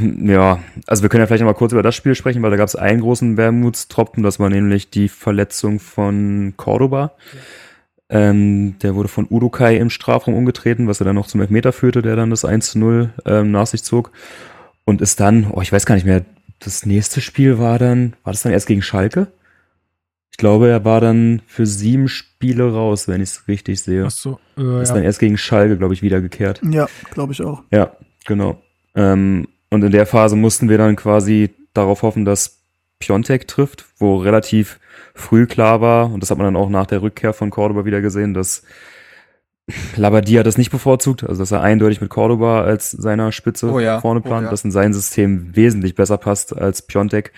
Ja, 0.00 0.58
also 0.86 1.02
wir 1.02 1.08
können 1.08 1.20
ja 1.20 1.26
vielleicht 1.26 1.42
noch 1.42 1.50
mal 1.50 1.54
kurz 1.54 1.72
über 1.72 1.84
das 1.84 1.94
Spiel 1.94 2.16
sprechen, 2.16 2.42
weil 2.42 2.50
da 2.50 2.56
gab 2.56 2.66
es 2.66 2.74
einen 2.74 3.00
großen 3.00 3.36
Wermutstropfen, 3.36 4.22
das 4.22 4.40
war 4.40 4.48
nämlich 4.48 4.90
die 4.90 5.08
Verletzung 5.08 5.78
von 5.78 6.54
Cordoba. 6.56 7.12
Ähm, 8.08 8.76
der 8.82 8.94
wurde 8.94 9.08
von 9.08 9.26
Udokai 9.30 9.76
im 9.76 9.88
Strafraum 9.88 10.34
umgetreten, 10.34 10.88
was 10.88 11.00
er 11.00 11.04
dann 11.04 11.14
noch 11.14 11.28
zum 11.28 11.40
Elfmeter 11.40 11.72
führte, 11.72 12.02
der 12.02 12.16
dann 12.16 12.28
das 12.28 12.44
1 12.44 12.72
zu 12.72 12.78
0 12.78 13.10
ähm, 13.24 13.52
nach 13.52 13.66
sich 13.66 13.84
zog. 13.84 14.10
Und 14.84 15.00
ist 15.00 15.20
dann, 15.20 15.50
oh, 15.50 15.60
ich 15.60 15.72
weiß 15.72 15.86
gar 15.86 15.94
nicht 15.94 16.06
mehr, 16.06 16.24
das 16.58 16.86
nächste 16.86 17.20
Spiel 17.20 17.58
war 17.58 17.78
dann, 17.78 18.14
war 18.24 18.32
das 18.32 18.42
dann 18.42 18.52
erst 18.52 18.66
gegen 18.66 18.82
Schalke? 18.82 19.28
Ich 20.30 20.38
glaube, 20.38 20.68
er 20.68 20.84
war 20.84 21.00
dann 21.00 21.42
für 21.46 21.66
sieben 21.66 22.08
Spiele 22.08 22.72
raus, 22.72 23.06
wenn 23.06 23.20
ich 23.20 23.30
es 23.30 23.48
richtig 23.48 23.82
sehe. 23.82 24.04
Ach 24.06 24.10
so, 24.10 24.40
äh, 24.56 24.82
Ist 24.82 24.88
ja. 24.88 24.94
dann 24.94 25.04
erst 25.04 25.18
gegen 25.18 25.36
Schalke, 25.36 25.76
glaube 25.76 25.94
ich, 25.94 26.02
wiedergekehrt. 26.02 26.60
Ja, 26.68 26.88
glaube 27.10 27.32
ich 27.32 27.42
auch. 27.42 27.62
Ja, 27.70 27.96
genau. 28.24 28.60
Ähm, 28.94 29.46
und 29.70 29.84
in 29.84 29.92
der 29.92 30.06
Phase 30.06 30.36
mussten 30.36 30.68
wir 30.68 30.78
dann 30.78 30.96
quasi 30.96 31.50
darauf 31.74 32.02
hoffen, 32.02 32.24
dass 32.24 32.60
Piontek 32.98 33.46
trifft, 33.46 33.84
wo 33.98 34.16
relativ 34.16 34.78
früh 35.14 35.46
klar 35.46 35.80
war, 35.80 36.10
und 36.10 36.22
das 36.22 36.30
hat 36.30 36.38
man 36.38 36.46
dann 36.46 36.56
auch 36.56 36.70
nach 36.70 36.86
der 36.86 37.02
Rückkehr 37.02 37.32
von 37.32 37.50
Cordoba 37.50 37.84
wieder 37.84 38.00
gesehen, 38.00 38.32
dass 38.32 38.62
Labadia 39.96 40.42
das 40.42 40.58
nicht 40.58 40.70
bevorzugt, 40.70 41.24
also 41.24 41.42
dass 41.42 41.52
er 41.52 41.62
eindeutig 41.62 42.00
mit 42.00 42.10
Cordoba 42.10 42.62
als 42.62 42.90
seiner 42.90 43.32
Spitze 43.32 43.70
Oh 43.70 43.80
ja, 43.80 44.00
vorne 44.00 44.20
oh 44.20 44.22
plant, 44.22 44.44
ja. 44.44 44.50
dass 44.50 44.64
in 44.64 44.70
sein 44.70 44.92
System 44.92 45.54
wesentlich 45.54 45.94
besser 45.94 46.18
passt 46.18 46.56
als 46.56 46.82
Piontek. 46.82 47.32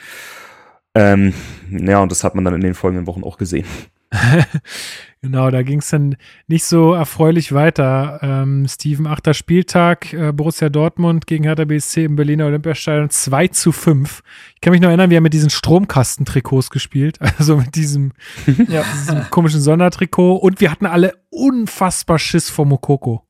Ähm, 0.94 1.34
ja, 1.70 2.00
und 2.00 2.12
das 2.12 2.24
hat 2.24 2.34
man 2.34 2.44
dann 2.44 2.54
in 2.54 2.60
den 2.60 2.74
folgenden 2.74 3.06
Wochen 3.06 3.24
auch 3.24 3.38
gesehen. 3.38 3.66
Genau, 5.24 5.50
da 5.50 5.62
ging 5.62 5.78
es 5.78 5.88
dann 5.88 6.16
nicht 6.48 6.66
so 6.66 6.92
erfreulich 6.92 7.54
weiter. 7.54 8.18
Ähm, 8.20 8.66
Steven, 8.68 9.06
achter 9.06 9.32
Spieltag, 9.32 10.12
äh, 10.12 10.32
Borussia 10.32 10.68
Dortmund 10.68 11.26
gegen 11.26 11.44
Hertha 11.44 11.64
BSC 11.64 12.04
im 12.04 12.16
Berliner 12.16 12.44
Olympiastadion 12.44 13.08
2 13.08 13.48
zu 13.48 13.72
5. 13.72 14.22
Ich 14.54 14.60
kann 14.60 14.72
mich 14.72 14.82
noch 14.82 14.88
erinnern, 14.88 15.08
wir 15.08 15.16
haben 15.16 15.22
mit 15.22 15.32
diesen 15.32 15.48
Stromkastentrikots 15.48 16.68
gespielt, 16.68 17.16
also 17.38 17.56
mit 17.56 17.74
diesem, 17.74 18.12
Ja. 18.68 18.82
diesem 18.92 19.30
komischen 19.30 19.62
Sondertrikot 19.62 20.36
und 20.36 20.60
wir 20.60 20.70
hatten 20.70 20.84
alle 20.84 21.14
unfassbar 21.30 22.18
Schiss 22.18 22.50
vor 22.50 22.66
Mokoko. 22.66 23.26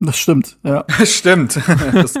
Das 0.00 0.16
stimmt, 0.18 0.58
ja. 0.62 0.86
Stimmt. 1.04 1.60
das, 1.92 2.14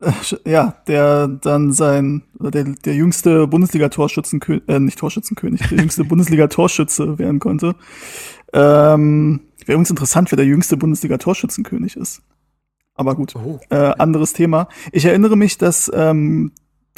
Ja, 0.46 0.76
der 0.86 1.28
dann 1.28 1.72
sein, 1.72 2.22
oder 2.38 2.50
der, 2.50 2.64
der 2.64 2.94
jüngste 2.94 3.46
Bundesliga-Torschützenkönig, 3.46 4.62
äh, 4.68 4.80
nicht 4.80 4.98
Torschützenkönig, 4.98 5.68
der 5.68 5.78
jüngste 5.78 6.04
Bundesliga-Torschütze 6.08 7.18
werden 7.18 7.38
konnte. 7.38 7.74
Ähm, 8.52 9.40
Wäre 9.66 9.72
übrigens 9.74 9.90
interessant, 9.90 10.32
wer 10.32 10.36
der 10.36 10.46
jüngste 10.46 10.76
Bundesliga-Torschützenkönig 10.76 11.96
ist. 11.96 12.22
Aber 12.94 13.14
gut, 13.14 13.34
oh. 13.36 13.60
äh, 13.70 13.76
anderes 13.98 14.32
Thema. 14.32 14.68
Ich 14.92 15.04
erinnere 15.04 15.36
mich, 15.36 15.58
dass 15.58 15.90
ähm, 15.94 16.52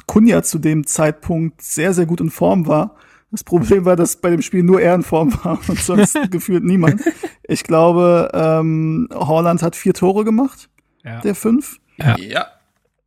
Kunja 0.07 0.43
zu 0.43 0.59
dem 0.59 0.87
Zeitpunkt 0.87 1.61
sehr, 1.63 1.93
sehr 1.95 2.07
gut 2.07 2.21
in 2.21 2.31
Form 2.31 2.67
war. 2.67 2.97
Das 3.31 3.45
Problem 3.45 3.85
war, 3.85 3.97
dass 3.97 4.17
bei 4.17 4.31
dem 4.31 4.43
Spiel 4.43 4.63
nur 4.63 4.81
er 4.81 4.95
in 4.95 5.03
Form 5.03 5.33
war 5.43 5.59
und 5.67 5.79
sonst 5.79 6.19
gefühlt 6.31 6.65
niemand. 6.65 7.03
Ich 7.45 7.65
glaube, 7.65 8.31
ähm, 8.35 9.09
Holland 9.13 9.63
hat 9.63 9.75
vier 9.75 9.95
Tore 9.95 10.25
gemacht, 10.25 10.69
Ja. 11.03 11.21
der 11.21 11.35
fünf. 11.35 11.79
Ja. 11.97 12.17
Ja. 12.19 12.47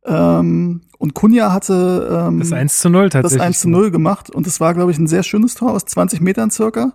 Ähm, 0.06 0.82
und 0.98 1.14
Kunja 1.14 1.52
hatte 1.52 2.26
ähm, 2.28 2.38
Das 2.38 2.52
1 2.52 2.78
zu 2.78 2.88
0 2.88 3.08
das 3.08 3.22
tatsächlich. 3.22 3.42
1 3.42 3.60
zu 3.60 3.68
0 3.68 3.90
gemacht 3.90 4.30
und 4.30 4.46
das 4.46 4.60
war, 4.60 4.72
glaube 4.72 4.92
ich, 4.92 4.98
ein 4.98 5.06
sehr 5.06 5.22
schönes 5.22 5.54
Tor 5.54 5.72
aus 5.72 5.84
20 5.84 6.20
Metern 6.20 6.50
circa. 6.50 6.92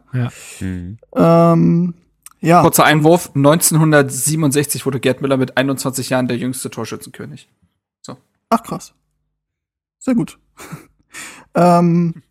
Mhm. 0.59 0.97
Ähm, 1.15 1.93
ja, 2.39 2.61
Kurzer 2.61 2.85
Einwurf. 2.85 3.31
1967 3.35 4.85
wurde 4.85 4.99
Gerd 4.99 5.21
Müller 5.21 5.37
mit 5.37 5.57
21 5.57 6.09
Jahren 6.09 6.27
der 6.27 6.37
jüngste 6.37 6.69
Torschützenkönig. 6.71 7.49
ach 8.49 8.63
krass. 8.63 8.93
Sehr 9.99 10.15
gut. 10.15 10.39
ähm, 11.55 12.23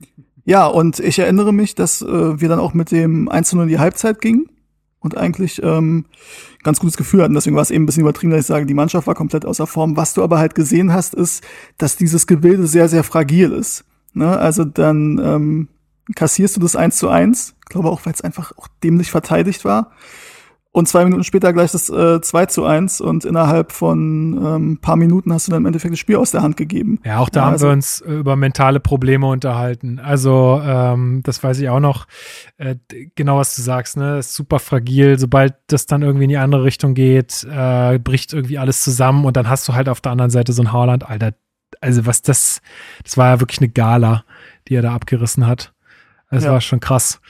ja, 0.44 0.66
und 0.66 0.98
ich 0.98 1.18
erinnere 1.18 1.52
mich, 1.52 1.76
dass 1.76 2.02
äh, 2.02 2.40
wir 2.40 2.48
dann 2.48 2.58
auch 2.58 2.74
mit 2.74 2.90
dem 2.90 3.28
1 3.28 3.50
zu 3.50 3.56
0 3.56 3.64
in 3.64 3.68
die 3.68 3.78
Halbzeit 3.78 4.20
gingen 4.20 4.48
und 5.00 5.16
eigentlich 5.16 5.62
ähm, 5.62 6.04
ganz 6.62 6.78
gutes 6.78 6.96
Gefühl 6.96 7.22
hatten. 7.22 7.34
Deswegen 7.34 7.56
war 7.56 7.62
es 7.62 7.70
eben 7.70 7.84
ein 7.84 7.86
bisschen 7.86 8.02
übertrieben, 8.02 8.30
dass 8.30 8.40
ich 8.40 8.46
sage, 8.46 8.66
die 8.66 8.74
Mannschaft 8.74 9.06
war 9.06 9.14
komplett 9.14 9.44
außer 9.44 9.66
Form. 9.66 9.96
Was 9.96 10.14
du 10.14 10.22
aber 10.22 10.38
halt 10.38 10.54
gesehen 10.54 10.92
hast, 10.92 11.14
ist, 11.14 11.42
dass 11.78 11.96
dieses 11.96 12.26
Gebilde 12.26 12.66
sehr, 12.66 12.88
sehr 12.88 13.02
fragil 13.02 13.52
ist. 13.52 13.84
Ne? 14.12 14.38
Also 14.38 14.64
dann 14.64 15.18
ähm, 15.18 15.68
kassierst 16.14 16.56
du 16.56 16.60
das 16.60 16.76
1 16.76 16.96
zu 16.96 17.08
1. 17.08 17.54
Ich 17.60 17.70
glaube 17.70 17.88
auch, 17.88 18.04
weil 18.04 18.12
es 18.12 18.20
einfach 18.20 18.52
auch 18.56 18.68
dämlich 18.82 19.10
verteidigt 19.10 19.64
war. 19.64 19.92
Und 20.72 20.86
zwei 20.86 21.02
Minuten 21.02 21.24
später 21.24 21.52
gleich 21.52 21.72
das 21.72 21.88
äh, 21.90 22.20
2 22.20 22.46
zu 22.46 22.64
1 22.64 23.00
und 23.00 23.24
innerhalb 23.24 23.72
von 23.72 24.38
ähm, 24.40 24.78
paar 24.80 24.94
Minuten 24.94 25.32
hast 25.32 25.48
du 25.48 25.50
dann 25.50 25.62
im 25.62 25.66
Endeffekt 25.66 25.92
das 25.92 25.98
Spiel 25.98 26.14
aus 26.14 26.30
der 26.30 26.42
Hand 26.42 26.56
gegeben. 26.56 27.00
Ja, 27.04 27.18
auch 27.18 27.28
da 27.28 27.40
Ja, 27.40 27.46
haben 27.46 27.52
also- 27.54 27.66
wir 27.66 27.72
uns 27.72 28.00
äh, 28.02 28.12
über 28.12 28.36
mentale 28.36 28.78
Probleme 28.78 29.26
unterhalten. 29.26 29.98
Also, 29.98 30.62
ähm, 30.64 31.22
das 31.24 31.42
weiß 31.42 31.58
ich 31.58 31.68
auch 31.68 31.80
noch. 31.80 32.06
Äh, 32.56 32.76
genau, 33.16 33.38
was 33.38 33.56
du 33.56 33.62
sagst, 33.62 33.96
ne? 33.96 34.18
Ist 34.18 34.34
super 34.34 34.60
fragil. 34.60 35.18
Sobald 35.18 35.54
das 35.66 35.86
dann 35.86 36.02
irgendwie 36.02 36.24
in 36.24 36.30
die 36.30 36.36
andere 36.36 36.62
Richtung 36.62 36.94
geht, 36.94 37.44
äh, 37.50 37.98
bricht 37.98 38.32
irgendwie 38.32 38.58
alles 38.58 38.84
zusammen 38.84 39.24
und 39.24 39.36
dann 39.36 39.48
hast 39.48 39.66
du 39.68 39.74
halt 39.74 39.88
auf 39.88 40.00
der 40.00 40.12
anderen 40.12 40.30
Seite 40.30 40.52
so 40.52 40.62
ein 40.62 40.72
Haaland, 40.72 41.08
Alter. 41.08 41.32
Also, 41.80 42.06
was 42.06 42.22
das, 42.22 42.60
das 43.02 43.16
war 43.16 43.26
ja 43.34 43.40
wirklich 43.40 43.58
eine 43.58 43.70
Gala, 43.70 44.22
die 44.68 44.76
er 44.76 44.82
da 44.82 44.94
abgerissen 44.94 45.48
hat. 45.48 45.72
Das 46.30 46.44
Ja. 46.44 46.52
war 46.52 46.60
schon 46.60 46.78
krass. 46.78 47.20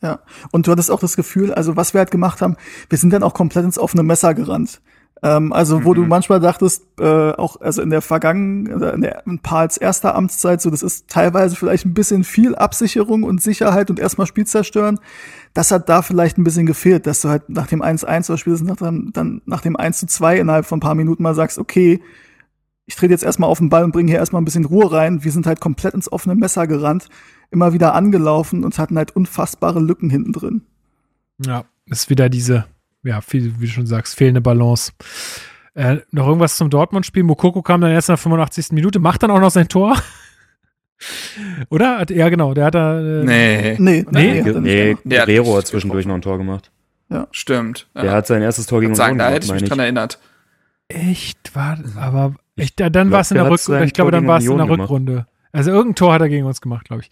Ja. 0.00 0.20
Und 0.52 0.66
du 0.66 0.72
hattest 0.72 0.90
auch 0.90 1.00
das 1.00 1.16
Gefühl, 1.16 1.52
also 1.52 1.76
was 1.76 1.92
wir 1.92 1.98
halt 1.98 2.10
gemacht 2.10 2.40
haben, 2.40 2.56
wir 2.88 2.98
sind 2.98 3.12
dann 3.12 3.22
auch 3.22 3.34
komplett 3.34 3.64
ins 3.64 3.78
offene 3.78 4.02
Messer 4.02 4.34
gerannt. 4.34 4.80
Ähm, 5.22 5.52
also 5.52 5.84
wo 5.84 5.94
du 5.94 6.04
manchmal 6.04 6.38
dachtest, 6.38 6.84
äh, 7.00 7.32
auch 7.32 7.60
also 7.60 7.82
in 7.82 7.90
der 7.90 8.02
vergangenen, 8.02 8.80
in 8.80 9.00
der 9.00 9.26
in 9.26 9.40
Pals 9.40 9.76
erster 9.76 10.14
Amtszeit, 10.14 10.60
so 10.60 10.70
das 10.70 10.82
ist 10.82 11.08
teilweise 11.08 11.56
vielleicht 11.56 11.86
ein 11.86 11.94
bisschen 11.94 12.22
viel 12.22 12.54
Absicherung 12.54 13.24
und 13.24 13.42
Sicherheit 13.42 13.90
und 13.90 13.98
erstmal 13.98 14.28
Spiel 14.28 14.46
zerstören. 14.46 15.00
Das 15.54 15.72
hat 15.72 15.88
da 15.88 16.02
vielleicht 16.02 16.38
ein 16.38 16.44
bisschen 16.44 16.66
gefehlt, 16.66 17.06
dass 17.06 17.20
du 17.20 17.28
halt 17.28 17.48
nach 17.48 17.66
dem 17.66 17.82
1-1 17.82 18.30
oder 18.30 18.38
spätestens 18.38 18.68
nach 18.68 18.76
dem, 18.76 19.12
dann 19.12 19.42
nach 19.46 19.60
dem 19.60 19.76
1-2 19.76 20.36
innerhalb 20.36 20.66
von 20.66 20.78
ein 20.78 20.80
paar 20.80 20.94
Minuten 20.94 21.24
mal 21.24 21.34
sagst, 21.34 21.58
okay, 21.58 22.00
ich 22.86 22.94
trete 22.94 23.12
jetzt 23.12 23.24
erstmal 23.24 23.50
auf 23.50 23.58
den 23.58 23.68
Ball 23.68 23.84
und 23.84 23.92
bringe 23.92 24.10
hier 24.10 24.18
erstmal 24.18 24.40
ein 24.40 24.44
bisschen 24.44 24.64
Ruhe 24.64 24.90
rein. 24.90 25.24
Wir 25.24 25.32
sind 25.32 25.46
halt 25.46 25.60
komplett 25.60 25.94
ins 25.94 26.10
offene 26.10 26.36
Messer 26.36 26.66
gerannt, 26.66 27.08
immer 27.50 27.72
wieder 27.72 27.94
angelaufen 27.94 28.64
und 28.64 28.78
hatten 28.78 28.96
halt 28.98 29.14
unfassbare 29.16 29.80
Lücken 29.80 30.10
hinten 30.10 30.32
drin. 30.32 30.62
Ja, 31.44 31.64
ist 31.86 32.10
wieder 32.10 32.28
diese, 32.28 32.66
ja, 33.02 33.20
viel, 33.20 33.54
wie 33.60 33.66
du 33.66 33.72
schon 33.72 33.86
sagst, 33.86 34.16
fehlende 34.16 34.40
Balance. 34.40 34.92
Äh, 35.74 35.98
noch 36.10 36.26
irgendwas 36.26 36.56
zum 36.56 36.70
Dortmund-Spiel. 36.70 37.22
Mokoko 37.22 37.62
kam 37.62 37.80
dann 37.80 37.92
erst 37.92 38.08
in 38.08 38.14
der 38.14 38.18
85. 38.18 38.72
Minute, 38.72 38.98
macht 38.98 39.22
dann 39.22 39.30
auch 39.30 39.40
noch 39.40 39.50
sein 39.50 39.68
Tor. 39.68 39.96
Oder? 41.70 42.04
Ja, 42.10 42.28
genau. 42.28 42.54
Der 42.54 42.64
hat 42.66 42.74
da. 42.74 42.98
Äh, 42.98 43.24
Nee. 43.24 43.76
Nee, 43.78 44.04
Nee, 44.10 44.42
Nee, 44.42 44.42
gemacht. 44.42 45.02
Der 45.04 45.20
hat 45.20 45.26
Guerrero 45.28 45.56
hat 45.56 45.66
zwischendurch 45.66 46.06
noch 46.06 46.16
ein 46.16 46.22
Tor 46.22 46.38
gemacht. 46.38 46.70
Stimmt. 47.30 47.88
Der 47.94 48.12
hat 48.12 48.26
sein 48.26 48.42
erstes 48.42 48.66
Tor 48.66 48.80
gegen 48.80 48.94
sagen, 48.94 49.12
Union 49.12 49.18
da 49.18 49.24
gemacht, 49.28 49.34
hätte 49.44 49.46
ich 49.54 49.60
mich 49.62 49.68
dran 49.70 49.78
erinnert. 49.78 50.18
Echt? 50.88 51.54
War, 51.54 51.78
aber 51.96 52.34
echt, 52.56 52.80
dann 52.80 53.10
war 53.10 53.20
es 53.20 53.30
in 53.30 53.36
der 53.36 53.50
Rückrunde. 53.50 53.84
Ich 53.84 53.92
glaube, 53.94 54.10
dann 54.10 54.26
war 54.26 54.38
es 54.38 54.44
in 54.44 54.56
der 54.56 54.66
gemacht. 54.66 54.80
Rückrunde. 54.80 55.26
Also 55.52 55.70
irgendein 55.70 55.94
Tor 55.96 56.12
hat 56.14 56.20
er 56.20 56.28
gegen 56.28 56.46
uns 56.46 56.60
gemacht, 56.60 56.86
glaube 56.86 57.02
ich. 57.02 57.10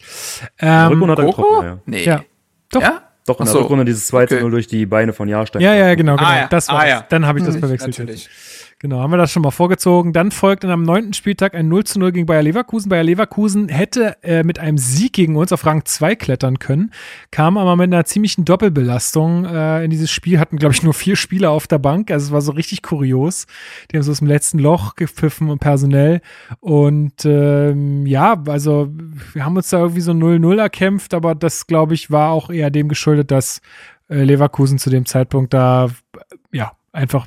In 0.59 0.67
der 0.67 0.75
Ähm, 0.87 0.93
Rückrunde 0.93 1.13
hat 1.13 1.19
er 1.21 1.25
getroffen, 1.27 1.67
ja. 1.67 1.79
Nee. 1.87 2.05
ja. 2.05 2.23
Doch. 2.71 2.83
Ja? 2.83 3.03
Doch, 3.27 3.41
in 3.41 3.45
der 3.47 3.53
so. 3.53 3.61
Rückrunde 3.63 3.85
dieses 3.85 4.07
2 4.07 4.27
zu 4.27 4.35
Okay. 4.35 4.43
0 4.43 4.51
durch 4.53 4.67
die 4.69 4.87
Beine 4.87 5.13
von 5.13 5.29
Jahrstein. 5.29 5.61
Ja, 5.63 5.75
ja, 5.75 5.95
genau, 5.97 6.17
genau. 6.17 6.29
Ah, 6.29 6.37
ja. 6.43 6.47
Das 6.49 6.69
war 6.69 6.81
Ah, 6.81 6.89
ja. 6.89 7.05
Dann 7.09 7.27
habe 7.27 7.39
ich 7.41 7.45
das 7.45 7.55
Hm, 7.55 7.61
verwechselt. 7.61 7.99
Natürlich. 7.99 8.25
jetzt. 8.25 8.56
Genau, 8.87 9.01
haben 9.01 9.11
wir 9.11 9.17
das 9.17 9.33
schon 9.33 9.43
mal 9.43 9.51
vorgezogen. 9.51 10.13
Dann 10.13 10.31
folgt 10.31 10.65
am 10.65 10.85
neunten 10.85 11.13
Spieltag 11.13 11.57
ein 11.57 11.67
0 11.67 11.83
zu 11.83 11.99
0 11.99 12.13
gegen 12.13 12.27
Bayer 12.27 12.45
Leverkusen. 12.45 12.89
Bayer 12.89 13.03
Leverkusen 13.03 13.69
hätte 13.69 14.17
äh, 14.23 14.45
mit 14.45 14.61
einem 14.61 14.79
Sieg 14.79 15.13
gegen 15.13 15.35
uns 15.35 15.53
auf 15.53 15.67
Rang 15.67 15.85
2 15.85 16.15
klettern 16.15 16.61
können, 16.61 16.93
kam 17.33 17.59
aber 17.59 17.75
mit 17.75 17.93
einer 17.93 18.05
ziemlichen 18.05 18.45
Doppelbelastung 18.45 19.45
äh, 19.45 19.85
in 19.85 19.91
dieses 19.91 20.13
Spiel, 20.13 20.39
hatten, 20.39 20.57
glaube 20.57 20.73
ich, 20.73 20.85
nur 20.85 20.95
vier 20.95 21.17
Spieler 21.17 21.51
auf 21.51 21.67
der 21.67 21.81
Bank. 21.81 22.13
Also 22.13 22.27
es 22.27 22.33
war 22.33 22.41
so 22.43 22.53
richtig 22.53 22.83
kurios. 22.83 23.49
Die 23.91 23.97
haben 23.97 24.05
so 24.05 24.13
aus 24.13 24.19
dem 24.19 24.29
letzten 24.29 24.61
Loch 24.61 24.95
gepfiffen 24.95 25.51
und 25.51 25.59
personell. 25.59 26.21
Und 26.61 27.25
ähm, 27.25 28.07
ja, 28.07 28.41
also 28.47 28.89
wir 29.33 29.45
haben 29.45 29.57
uns 29.57 29.69
da 29.69 29.79
irgendwie 29.79 30.01
so 30.01 30.13
0-0 30.13 30.61
erkämpft, 30.61 31.13
aber 31.13 31.35
das, 31.35 31.67
glaube 31.67 31.95
ich, 31.95 32.13
war 32.13 32.31
auch 32.31 32.51
eher 32.51 32.71
dem 32.71 32.87
geschuldet, 32.89 33.33
dass 33.33 33.63
äh, 34.09 34.23
Leverkusen 34.23 34.79
zu 34.79 34.91
dem 34.91 35.07
Zeitpunkt 35.07 35.55
da 35.55 35.89
ja 36.53 36.71
einfach 36.93 37.27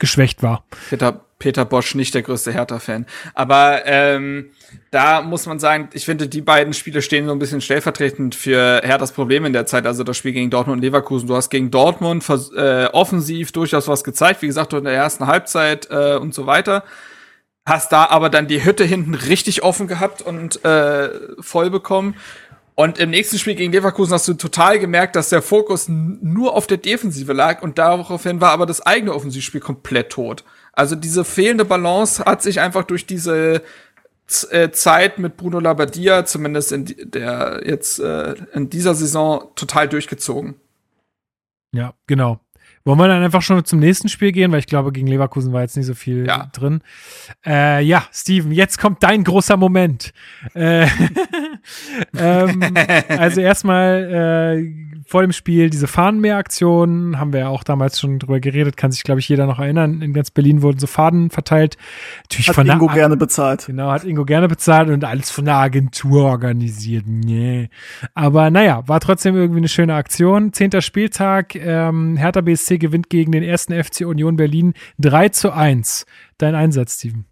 geschwächt 0.00 0.42
war. 0.42 0.64
Peter, 0.88 1.20
Peter 1.38 1.64
Bosch 1.64 1.94
nicht 1.94 2.14
der 2.14 2.22
größte 2.22 2.52
Hertha-Fan. 2.52 3.06
Aber 3.34 3.86
ähm, 3.86 4.50
da 4.90 5.22
muss 5.22 5.46
man 5.46 5.60
sagen, 5.60 5.88
ich 5.92 6.04
finde, 6.04 6.26
die 6.26 6.40
beiden 6.40 6.72
Spiele 6.74 7.02
stehen 7.02 7.26
so 7.26 7.32
ein 7.32 7.38
bisschen 7.38 7.60
stellvertretend 7.60 8.34
für 8.34 8.80
Herthas 8.82 9.12
Problem 9.12 9.44
in 9.44 9.52
der 9.52 9.66
Zeit. 9.66 9.86
Also 9.86 10.02
das 10.02 10.16
Spiel 10.16 10.32
gegen 10.32 10.50
Dortmund 10.50 10.78
und 10.78 10.82
Leverkusen. 10.82 11.28
Du 11.28 11.36
hast 11.36 11.50
gegen 11.50 11.70
Dortmund 11.70 12.24
äh, 12.56 12.86
offensiv 12.86 13.52
durchaus 13.52 13.86
was 13.86 14.02
gezeigt, 14.02 14.42
wie 14.42 14.48
gesagt, 14.48 14.72
in 14.72 14.84
der 14.84 14.94
ersten 14.94 15.28
Halbzeit 15.28 15.88
äh, 15.90 16.16
und 16.16 16.34
so 16.34 16.46
weiter. 16.46 16.82
Hast 17.66 17.92
da 17.92 18.06
aber 18.06 18.30
dann 18.30 18.48
die 18.48 18.64
Hütte 18.64 18.84
hinten 18.84 19.14
richtig 19.14 19.62
offen 19.62 19.86
gehabt 19.86 20.22
und 20.22 20.64
äh, 20.64 21.10
voll 21.40 21.70
bekommen. 21.70 22.16
Und 22.80 22.98
im 22.98 23.10
nächsten 23.10 23.36
Spiel 23.36 23.56
gegen 23.56 23.72
Leverkusen 23.72 24.14
hast 24.14 24.26
du 24.26 24.32
total 24.32 24.78
gemerkt, 24.78 25.14
dass 25.14 25.28
der 25.28 25.42
Fokus 25.42 25.86
nur 25.86 26.56
auf 26.56 26.66
der 26.66 26.78
Defensive 26.78 27.34
lag 27.34 27.60
und 27.60 27.76
daraufhin 27.76 28.40
war 28.40 28.52
aber 28.52 28.64
das 28.64 28.80
eigene 28.80 29.12
Offensivspiel 29.12 29.60
komplett 29.60 30.08
tot. 30.08 30.44
Also 30.72 30.96
diese 30.96 31.26
fehlende 31.26 31.66
Balance 31.66 32.24
hat 32.24 32.40
sich 32.40 32.58
einfach 32.58 32.84
durch 32.84 33.04
diese 33.04 33.62
äh, 34.50 34.70
Zeit 34.70 35.18
mit 35.18 35.36
Bruno 35.36 35.60
Labbadia, 35.60 36.24
zumindest 36.24 36.72
in 36.72 36.86
der 37.10 37.60
jetzt 37.66 37.98
äh, 37.98 38.34
in 38.54 38.70
dieser 38.70 38.94
Saison, 38.94 39.50
total 39.56 39.86
durchgezogen. 39.86 40.54
Ja, 41.72 41.92
genau. 42.06 42.40
Wollen 42.84 42.98
wir 42.98 43.08
dann 43.08 43.22
einfach 43.22 43.42
schon 43.42 43.62
zum 43.64 43.78
nächsten 43.78 44.08
Spiel 44.08 44.32
gehen, 44.32 44.52
weil 44.52 44.60
ich 44.60 44.66
glaube, 44.66 44.90
gegen 44.90 45.06
Leverkusen 45.06 45.52
war 45.52 45.60
jetzt 45.60 45.76
nicht 45.76 45.86
so 45.86 45.94
viel 45.94 46.26
ja. 46.26 46.48
drin. 46.52 46.80
Äh, 47.44 47.82
ja, 47.84 48.04
Steven, 48.10 48.52
jetzt 48.52 48.78
kommt 48.78 49.02
dein 49.02 49.22
großer 49.22 49.58
Moment. 49.58 50.14
Äh, 50.54 50.86
ähm, 52.16 52.74
also 53.08 53.42
erstmal 53.42 54.56
äh, 54.58 54.89
vor 55.10 55.22
dem 55.22 55.32
Spiel 55.32 55.70
diese 55.70 55.88
Fahnenmeeraktion, 55.88 57.18
haben 57.18 57.32
wir 57.32 57.40
ja 57.40 57.48
auch 57.48 57.64
damals 57.64 57.98
schon 57.98 58.20
drüber 58.20 58.38
geredet, 58.38 58.76
kann 58.76 58.92
sich, 58.92 59.02
glaube 59.02 59.18
ich, 59.18 59.28
jeder 59.28 59.44
noch 59.44 59.58
erinnern. 59.58 60.02
In 60.02 60.12
ganz 60.12 60.30
Berlin 60.30 60.62
wurden 60.62 60.78
so 60.78 60.86
Fahnen 60.86 61.30
verteilt. 61.30 61.76
Natürlich 62.22 62.46
hat 62.48 62.54
von 62.54 62.68
Ingo 62.68 62.86
der, 62.86 62.94
gerne 62.94 63.16
bezahlt. 63.16 63.66
Genau, 63.66 63.90
hat 63.90 64.04
Ingo 64.04 64.24
gerne 64.24 64.46
bezahlt 64.46 64.88
und 64.88 65.02
alles 65.02 65.32
von 65.32 65.46
der 65.46 65.56
Agentur 65.56 66.26
organisiert. 66.26 67.06
Nee. 67.08 67.70
Aber 68.14 68.50
naja, 68.50 68.84
war 68.86 69.00
trotzdem 69.00 69.34
irgendwie 69.34 69.58
eine 69.58 69.68
schöne 69.68 69.94
Aktion. 69.94 70.52
Zehnter 70.52 70.80
Spieltag, 70.80 71.56
ähm, 71.56 72.16
Hertha 72.16 72.40
BSC 72.40 72.78
gewinnt 72.78 73.10
gegen 73.10 73.32
den 73.32 73.42
ersten 73.42 73.72
FC 73.72 74.02
Union 74.02 74.36
Berlin 74.36 74.74
3 75.00 75.30
zu 75.30 75.52
1. 75.52 76.06
Dein 76.38 76.54
Einsatz, 76.54 76.98
Steven. 76.98 77.24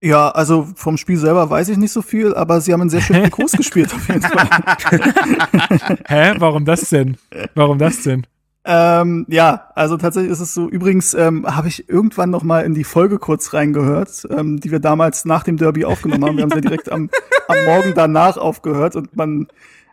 Ja, 0.00 0.30
also 0.30 0.68
vom 0.76 0.96
Spiel 0.96 1.16
selber 1.16 1.50
weiß 1.50 1.70
ich 1.70 1.76
nicht 1.76 1.92
so 1.92 2.02
viel, 2.02 2.34
aber 2.34 2.60
sie 2.60 2.72
haben 2.72 2.82
einen 2.82 2.90
sehr 2.90 3.00
schönen 3.00 3.30
Kurs 3.30 3.52
gespielt 3.52 3.92
auf 3.92 4.08
jeden 4.08 4.22
Fall. 4.22 4.48
Hä? 6.06 6.34
Warum 6.38 6.64
das 6.64 6.88
denn? 6.88 7.16
Warum 7.54 7.78
das 7.78 8.02
denn? 8.02 8.24
Ähm, 8.64 9.26
ja, 9.28 9.70
also 9.74 9.96
tatsächlich 9.96 10.30
ist 10.30 10.40
es 10.40 10.54
so. 10.54 10.68
Übrigens 10.68 11.14
ähm, 11.14 11.46
habe 11.46 11.68
ich 11.68 11.88
irgendwann 11.88 12.30
noch 12.30 12.44
mal 12.44 12.64
in 12.64 12.74
die 12.74 12.84
Folge 12.84 13.18
kurz 13.18 13.54
reingehört, 13.54 14.28
ähm, 14.30 14.60
die 14.60 14.70
wir 14.70 14.78
damals 14.78 15.24
nach 15.24 15.42
dem 15.42 15.56
Derby 15.56 15.84
aufgenommen 15.84 16.24
haben. 16.24 16.36
Wir 16.36 16.42
haben 16.42 16.52
sie 16.52 16.60
direkt 16.68 16.92
am, 16.92 17.10
am 17.48 17.64
Morgen 17.64 17.94
danach 17.94 18.36
aufgehört 18.36 18.94
und 18.94 19.16
man 19.16 19.48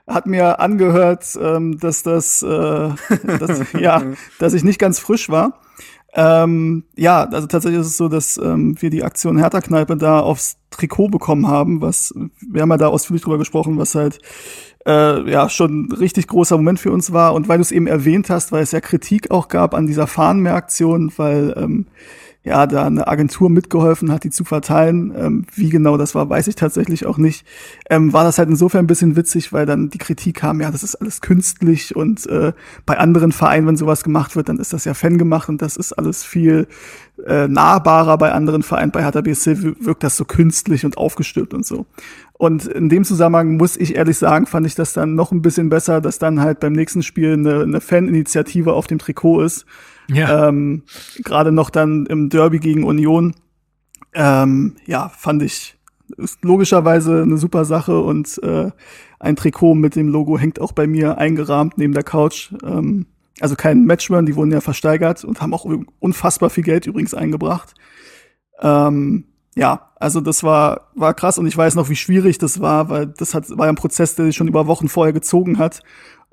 hat 0.07 0.27
mir 0.27 0.59
angehört, 0.59 1.25
ähm, 1.41 1.79
dass 1.79 2.03
das, 2.03 2.43
äh, 2.43 2.89
dass, 3.39 3.71
ja, 3.73 4.03
dass 4.39 4.53
ich 4.53 4.63
nicht 4.63 4.77
ganz 4.77 4.99
frisch 4.99 5.29
war. 5.29 5.59
Ähm, 6.17 6.85
ja, 6.95 7.25
also 7.25 7.45
tatsächlich 7.45 7.81
ist 7.81 7.87
es 7.87 7.97
so, 7.97 8.07
dass 8.07 8.37
ähm, 8.37 8.81
wir 8.81 8.89
die 8.89 9.03
Aktion 9.03 9.37
Hertha-Kneipe 9.37 9.97
da 9.97 10.21
aufs 10.21 10.57
Trikot 10.71 11.09
bekommen 11.09 11.47
haben, 11.47 11.81
was, 11.81 12.13
wir 12.39 12.61
haben 12.61 12.69
ja 12.69 12.77
da 12.77 12.87
ausführlich 12.87 13.23
drüber 13.23 13.37
gesprochen, 13.37 13.77
was 13.77 13.95
halt 13.95 14.19
äh, 14.85 15.29
ja 15.29 15.49
schon 15.49 15.87
ein 15.87 15.91
richtig 15.91 16.27
großer 16.27 16.55
Moment 16.55 16.79
für 16.79 16.91
uns 16.91 17.11
war. 17.11 17.33
Und 17.33 17.49
weil 17.49 17.57
du 17.57 17.63
es 17.63 17.71
eben 17.71 17.87
erwähnt 17.87 18.29
hast, 18.29 18.53
weil 18.53 18.63
es 18.63 18.71
ja 18.71 18.79
Kritik 18.79 19.29
auch 19.29 19.49
gab 19.49 19.73
an 19.73 19.87
dieser 19.87 20.07
Fahnenmeer-Aktion, 20.07 21.11
weil 21.17 21.53
ähm, 21.57 21.87
ja, 22.45 22.67
da 22.67 22.85
eine 22.85 23.07
Agentur 23.07 23.49
mitgeholfen 23.49 24.11
hat, 24.11 24.23
die 24.23 24.29
zu 24.29 24.43
verteilen. 24.43 25.11
Ähm, 25.17 25.45
wie 25.55 25.69
genau 25.69 25.97
das 25.97 26.13
war, 26.13 26.29
weiß 26.29 26.47
ich 26.47 26.55
tatsächlich 26.55 27.07
auch 27.07 27.17
nicht. 27.17 27.43
Ähm, 27.89 28.13
war 28.13 28.23
das 28.23 28.37
halt 28.37 28.49
insofern 28.49 28.85
ein 28.85 28.87
bisschen 28.87 29.15
witzig, 29.15 29.51
weil 29.51 29.65
dann 29.65 29.89
die 29.89 29.97
Kritik 29.97 30.35
kam, 30.35 30.61
ja, 30.61 30.69
das 30.69 30.83
ist 30.83 30.95
alles 30.95 31.21
künstlich 31.21 31.95
und 31.95 32.27
äh, 32.27 32.53
bei 32.85 32.99
anderen 32.99 33.31
Vereinen, 33.31 33.65
wenn 33.65 33.77
sowas 33.77 34.03
gemacht 34.03 34.35
wird, 34.35 34.47
dann 34.47 34.59
ist 34.59 34.73
das 34.73 34.85
ja 34.85 34.93
Fan 34.93 35.17
gemacht 35.17 35.49
und 35.49 35.63
das 35.63 35.75
ist 35.75 35.93
alles 35.93 36.23
viel 36.23 36.67
äh, 37.25 37.47
nahbarer 37.47 38.19
bei 38.19 38.31
anderen 38.31 38.61
Vereinen. 38.61 38.91
Bei 38.91 39.03
Hertha 39.03 39.25
wirkt 39.25 40.03
das 40.03 40.15
so 40.15 40.23
künstlich 40.23 40.85
und 40.85 40.97
aufgestülpt 40.97 41.55
und 41.55 41.65
so. 41.65 41.87
Und 42.33 42.67
in 42.67 42.89
dem 42.89 43.05
Zusammenhang 43.05 43.57
muss 43.57 43.75
ich 43.75 43.95
ehrlich 43.95 44.19
sagen, 44.19 44.45
fand 44.45 44.67
ich 44.67 44.75
das 44.75 44.93
dann 44.93 45.15
noch 45.15 45.31
ein 45.31 45.41
bisschen 45.41 45.69
besser, 45.69 45.99
dass 45.99 46.19
dann 46.19 46.41
halt 46.41 46.59
beim 46.59 46.73
nächsten 46.73 47.01
Spiel 47.01 47.33
eine, 47.33 47.61
eine 47.61 47.81
Faninitiative 47.81 48.73
auf 48.73 48.85
dem 48.85 48.99
Trikot 48.99 49.41
ist 49.41 49.65
ja. 50.07 50.47
Ähm, 50.47 50.83
Gerade 51.23 51.51
noch 51.51 51.69
dann 51.69 52.05
im 52.05 52.29
Derby 52.29 52.59
gegen 52.59 52.83
Union. 52.83 53.35
Ähm, 54.13 54.75
ja, 54.85 55.09
fand 55.09 55.43
ich 55.43 55.75
ist 56.17 56.43
logischerweise 56.43 57.21
eine 57.21 57.37
super 57.37 57.65
Sache 57.65 57.99
und 57.99 58.41
äh, 58.43 58.71
ein 59.19 59.35
Trikot 59.35 59.75
mit 59.75 59.95
dem 59.95 60.09
Logo 60.09 60.37
hängt 60.37 60.61
auch 60.61 60.71
bei 60.71 60.87
mir 60.87 61.17
eingerahmt 61.17 61.77
neben 61.77 61.93
der 61.93 62.03
Couch. 62.03 62.53
Ähm, 62.63 63.07
also 63.39 63.55
kein 63.55 63.85
Matchburn, 63.85 64.25
die 64.25 64.35
wurden 64.35 64.51
ja 64.51 64.61
versteigert 64.61 65.23
und 65.25 65.41
haben 65.41 65.53
auch 65.53 65.65
unfassbar 65.99 66.49
viel 66.49 66.63
Geld 66.63 66.85
übrigens 66.85 67.13
eingebracht. 67.13 67.73
Ähm, 68.61 69.25
ja, 69.55 69.91
also 69.95 70.21
das 70.21 70.43
war, 70.43 70.91
war 70.95 71.13
krass 71.13 71.37
und 71.37 71.47
ich 71.47 71.57
weiß 71.57 71.75
noch, 71.75 71.89
wie 71.89 71.95
schwierig 71.95 72.37
das 72.37 72.59
war, 72.59 72.89
weil 72.89 73.07
das 73.07 73.33
hat, 73.33 73.49
war 73.57 73.65
ja 73.65 73.71
ein 73.71 73.77
Prozess, 73.77 74.15
der 74.15 74.25
sich 74.25 74.35
schon 74.35 74.47
über 74.47 74.67
Wochen 74.67 74.87
vorher 74.87 75.13
gezogen 75.13 75.57
hat. 75.57 75.81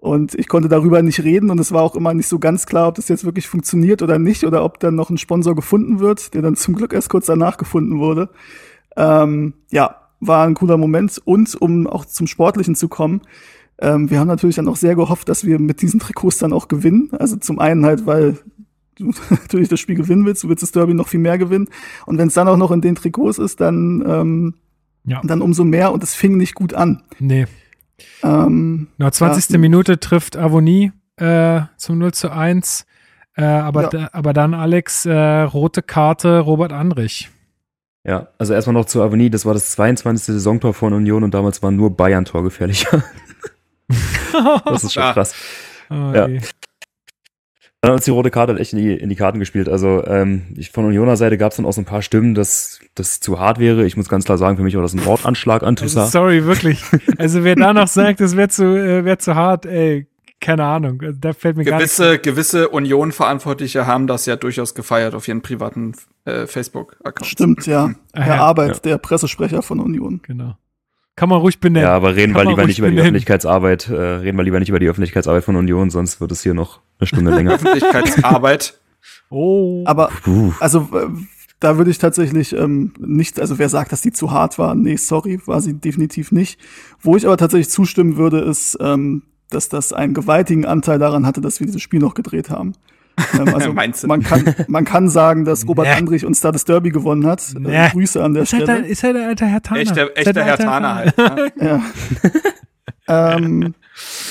Und 0.02 0.34
ich 0.34 0.48
konnte 0.48 0.68
darüber 0.68 1.00
nicht 1.00 1.22
reden 1.22 1.48
und 1.50 1.60
es 1.60 1.70
war 1.70 1.82
auch 1.82 1.94
immer 1.94 2.12
nicht 2.12 2.26
so 2.26 2.40
ganz 2.40 2.66
klar, 2.66 2.88
ob 2.88 2.96
das 2.96 3.06
jetzt 3.06 3.24
wirklich 3.24 3.46
funktioniert 3.46 4.02
oder 4.02 4.18
nicht 4.18 4.42
oder 4.42 4.64
ob 4.64 4.80
dann 4.80 4.96
noch 4.96 5.10
ein 5.10 5.16
Sponsor 5.16 5.54
gefunden 5.54 6.00
wird, 6.00 6.34
der 6.34 6.42
dann 6.42 6.56
zum 6.56 6.74
Glück 6.74 6.92
erst 6.92 7.08
kurz 7.08 7.26
danach 7.26 7.56
gefunden 7.56 8.00
wurde. 8.00 8.28
Ähm, 8.96 9.54
ja, 9.70 10.08
war 10.18 10.44
ein 10.44 10.54
cooler 10.54 10.76
Moment. 10.76 11.22
Und 11.24 11.54
um 11.54 11.86
auch 11.86 12.04
zum 12.04 12.26
Sportlichen 12.26 12.74
zu 12.74 12.88
kommen, 12.88 13.20
ähm, 13.78 14.10
wir 14.10 14.18
haben 14.18 14.26
natürlich 14.26 14.56
dann 14.56 14.66
auch 14.66 14.74
sehr 14.74 14.96
gehofft, 14.96 15.28
dass 15.28 15.46
wir 15.46 15.60
mit 15.60 15.82
diesen 15.82 16.00
Trikots 16.00 16.38
dann 16.38 16.52
auch 16.52 16.66
gewinnen. 16.66 17.10
Also 17.12 17.36
zum 17.36 17.60
einen 17.60 17.86
halt, 17.86 18.04
weil 18.04 18.38
du 18.96 19.12
natürlich 19.30 19.68
das 19.68 19.78
Spiel 19.78 19.94
gewinnen 19.94 20.26
willst, 20.26 20.42
du 20.42 20.48
willst 20.48 20.64
das 20.64 20.72
Derby 20.72 20.94
noch 20.94 21.06
viel 21.06 21.20
mehr 21.20 21.38
gewinnen. 21.38 21.68
Und 22.06 22.18
wenn 22.18 22.26
es 22.26 22.34
dann 22.34 22.48
auch 22.48 22.56
noch 22.56 22.72
in 22.72 22.80
den 22.80 22.96
Trikots 22.96 23.38
ist, 23.38 23.60
dann, 23.60 24.02
ähm, 24.04 24.54
ja. 25.04 25.20
dann 25.22 25.42
umso 25.42 25.62
mehr 25.62 25.92
und 25.92 26.02
es 26.02 26.12
fing 26.12 26.38
nicht 26.38 26.56
gut 26.56 26.74
an. 26.74 27.04
Nee. 27.20 27.46
Ähm, 28.22 28.88
Na, 28.98 29.10
20. 29.10 29.50
Ja. 29.50 29.58
Minute 29.58 30.00
trifft 30.00 30.36
Avonie 30.36 30.92
äh, 31.16 31.60
zum 31.76 31.98
0 31.98 32.12
zu 32.12 32.30
1. 32.30 32.86
Äh, 33.34 33.44
aber, 33.44 33.92
ja. 33.92 34.08
aber 34.12 34.32
dann, 34.32 34.54
Alex, 34.54 35.06
äh, 35.06 35.12
rote 35.12 35.82
Karte 35.82 36.40
Robert 36.40 36.72
Andrich. 36.72 37.30
Ja, 38.04 38.28
also 38.38 38.52
erstmal 38.52 38.74
noch 38.74 38.86
zu 38.86 39.02
Avonie. 39.02 39.30
Das 39.30 39.46
war 39.46 39.54
das 39.54 39.72
22. 39.72 40.34
Saisontor 40.34 40.74
von 40.74 40.92
Union 40.92 41.22
und 41.22 41.32
damals 41.34 41.62
war 41.62 41.70
nur 41.70 41.96
Bayern 41.96 42.24
torgefährlicher. 42.24 43.02
das 44.64 44.84
ist 44.84 44.92
schon 44.92 45.02
krass. 45.12 45.34
Oh, 45.88 46.12
ja. 46.14 46.28
Dann 47.82 47.90
hat 47.90 47.96
uns 47.96 48.04
die 48.04 48.12
rote 48.12 48.30
Karte 48.30 48.56
echt 48.60 48.72
in 48.74 48.78
die, 48.78 48.94
in 48.94 49.08
die 49.08 49.16
Karten 49.16 49.40
gespielt. 49.40 49.68
Also 49.68 50.04
ähm, 50.06 50.42
ich, 50.56 50.70
von 50.70 50.84
Unioner 50.84 51.16
Seite 51.16 51.36
gab 51.36 51.50
es 51.50 51.56
dann 51.56 51.66
auch 51.66 51.72
so 51.72 51.80
ein 51.80 51.84
paar 51.84 52.00
Stimmen, 52.00 52.32
dass 52.32 52.78
das 52.94 53.18
zu 53.18 53.40
hart 53.40 53.58
wäre. 53.58 53.84
Ich 53.84 53.96
muss 53.96 54.08
ganz 54.08 54.24
klar 54.24 54.38
sagen, 54.38 54.56
für 54.56 54.62
mich 54.62 54.76
war 54.76 54.82
das 54.82 54.94
ein 54.94 55.02
Mordanschlag 55.02 55.64
an 55.64 55.74
Toussaint. 55.74 56.04
Also, 56.04 56.18
sorry, 56.20 56.44
wirklich. 56.46 56.80
Also 57.18 57.42
wer 57.42 57.56
da 57.56 57.72
noch 57.72 57.88
sagt, 57.88 58.20
das 58.20 58.36
wäre 58.36 58.48
zu, 58.48 58.62
äh, 58.66 59.04
wär 59.04 59.18
zu 59.18 59.34
hart, 59.34 59.66
ey, 59.66 60.06
keine 60.38 60.62
Ahnung. 60.64 61.02
Also, 61.02 61.18
da 61.20 61.32
fällt 61.32 61.56
mir 61.56 61.64
gewisse, 61.64 62.04
gar 62.04 62.12
nicht 62.12 62.22
Gewisse 62.22 62.68
Union-Verantwortliche 62.68 63.84
haben 63.84 64.06
das 64.06 64.26
ja 64.26 64.36
durchaus 64.36 64.76
gefeiert 64.76 65.16
auf 65.16 65.26
ihren 65.26 65.42
privaten 65.42 65.96
äh, 66.24 66.46
Facebook-Account. 66.46 67.26
Stimmt, 67.26 67.66
ja. 67.66 67.90
Herr 68.14 68.42
Arbeit, 68.42 68.74
ja. 68.74 68.80
der 68.92 68.98
Pressesprecher 68.98 69.60
von 69.62 69.80
Union. 69.80 70.20
Genau. 70.22 70.54
Kann 71.22 71.28
man 71.28 71.38
ruhig 71.38 71.60
benennen. 71.60 71.86
Ja, 71.88 71.94
aber 71.94 72.16
reden 72.16 72.34
wir 72.34 72.44
lieber 72.44 72.66
nicht 72.66 72.80
über 72.80 72.88
benennen. 72.88 72.96
die 72.96 73.02
Öffentlichkeitsarbeit, 73.02 73.88
äh, 73.88 73.94
reden 73.94 74.36
wir 74.36 74.42
lieber 74.42 74.58
nicht 74.58 74.70
über 74.70 74.80
die 74.80 74.88
Öffentlichkeitsarbeit 74.88 75.44
von 75.44 75.54
Union, 75.54 75.88
sonst 75.88 76.20
wird 76.20 76.32
es 76.32 76.42
hier 76.42 76.52
noch 76.52 76.80
eine 76.98 77.06
Stunde 77.06 77.30
länger. 77.36 77.52
Öffentlichkeitsarbeit. 77.52 78.80
oh. 79.30 79.84
Aber, 79.86 80.10
also, 80.58 80.88
äh, 80.92 81.06
da 81.60 81.78
würde 81.78 81.92
ich 81.92 81.98
tatsächlich 81.98 82.56
ähm, 82.56 82.92
nicht, 82.98 83.38
also 83.38 83.60
wer 83.60 83.68
sagt, 83.68 83.92
dass 83.92 84.00
die 84.00 84.10
zu 84.10 84.32
hart 84.32 84.58
war, 84.58 84.74
nee, 84.74 84.96
sorry, 84.96 85.38
war 85.46 85.60
sie 85.60 85.74
definitiv 85.74 86.32
nicht. 86.32 86.58
Wo 87.00 87.16
ich 87.16 87.24
aber 87.24 87.36
tatsächlich 87.36 87.70
zustimmen 87.70 88.16
würde, 88.16 88.40
ist, 88.40 88.76
ähm, 88.80 89.22
dass 89.48 89.68
das 89.68 89.92
einen 89.92 90.14
gewaltigen 90.14 90.64
Anteil 90.64 90.98
daran 90.98 91.24
hatte, 91.24 91.40
dass 91.40 91.60
wir 91.60 91.68
dieses 91.68 91.82
Spiel 91.82 92.00
noch 92.00 92.14
gedreht 92.14 92.50
haben. 92.50 92.72
Ähm, 93.38 93.54
also 93.54 93.72
man 94.06 94.22
kann, 94.22 94.54
man 94.68 94.84
kann 94.84 95.08
sagen, 95.08 95.44
dass 95.44 95.66
Robert 95.68 95.86
Nee. 95.86 95.92
Andrich 95.94 96.24
uns 96.24 96.40
da 96.40 96.52
das 96.52 96.64
Derby 96.64 96.90
gewonnen 96.90 97.26
hat. 97.26 97.42
Nee. 97.58 97.74
Äh, 97.86 97.90
Grüße 97.90 98.22
an 98.22 98.34
der 98.34 98.42
Ist 98.44 98.52
halt, 98.52 98.62
Stelle. 98.64 98.82
der, 98.82 98.90
ist 98.90 99.02
halt 99.02 99.16
der 99.16 99.26
alte 99.28 99.46
Herr 99.46 99.62
Taner. 99.62 99.80
Echter, 99.80 100.00
halt 100.02 100.16
echter 100.16 100.32
der 100.32 100.44
Herr 100.44 100.58
Taner 100.58 100.94
halt. 100.94 101.18
Ne? 101.18 101.52
Ja. 101.60 101.82
ähm, 103.36 103.74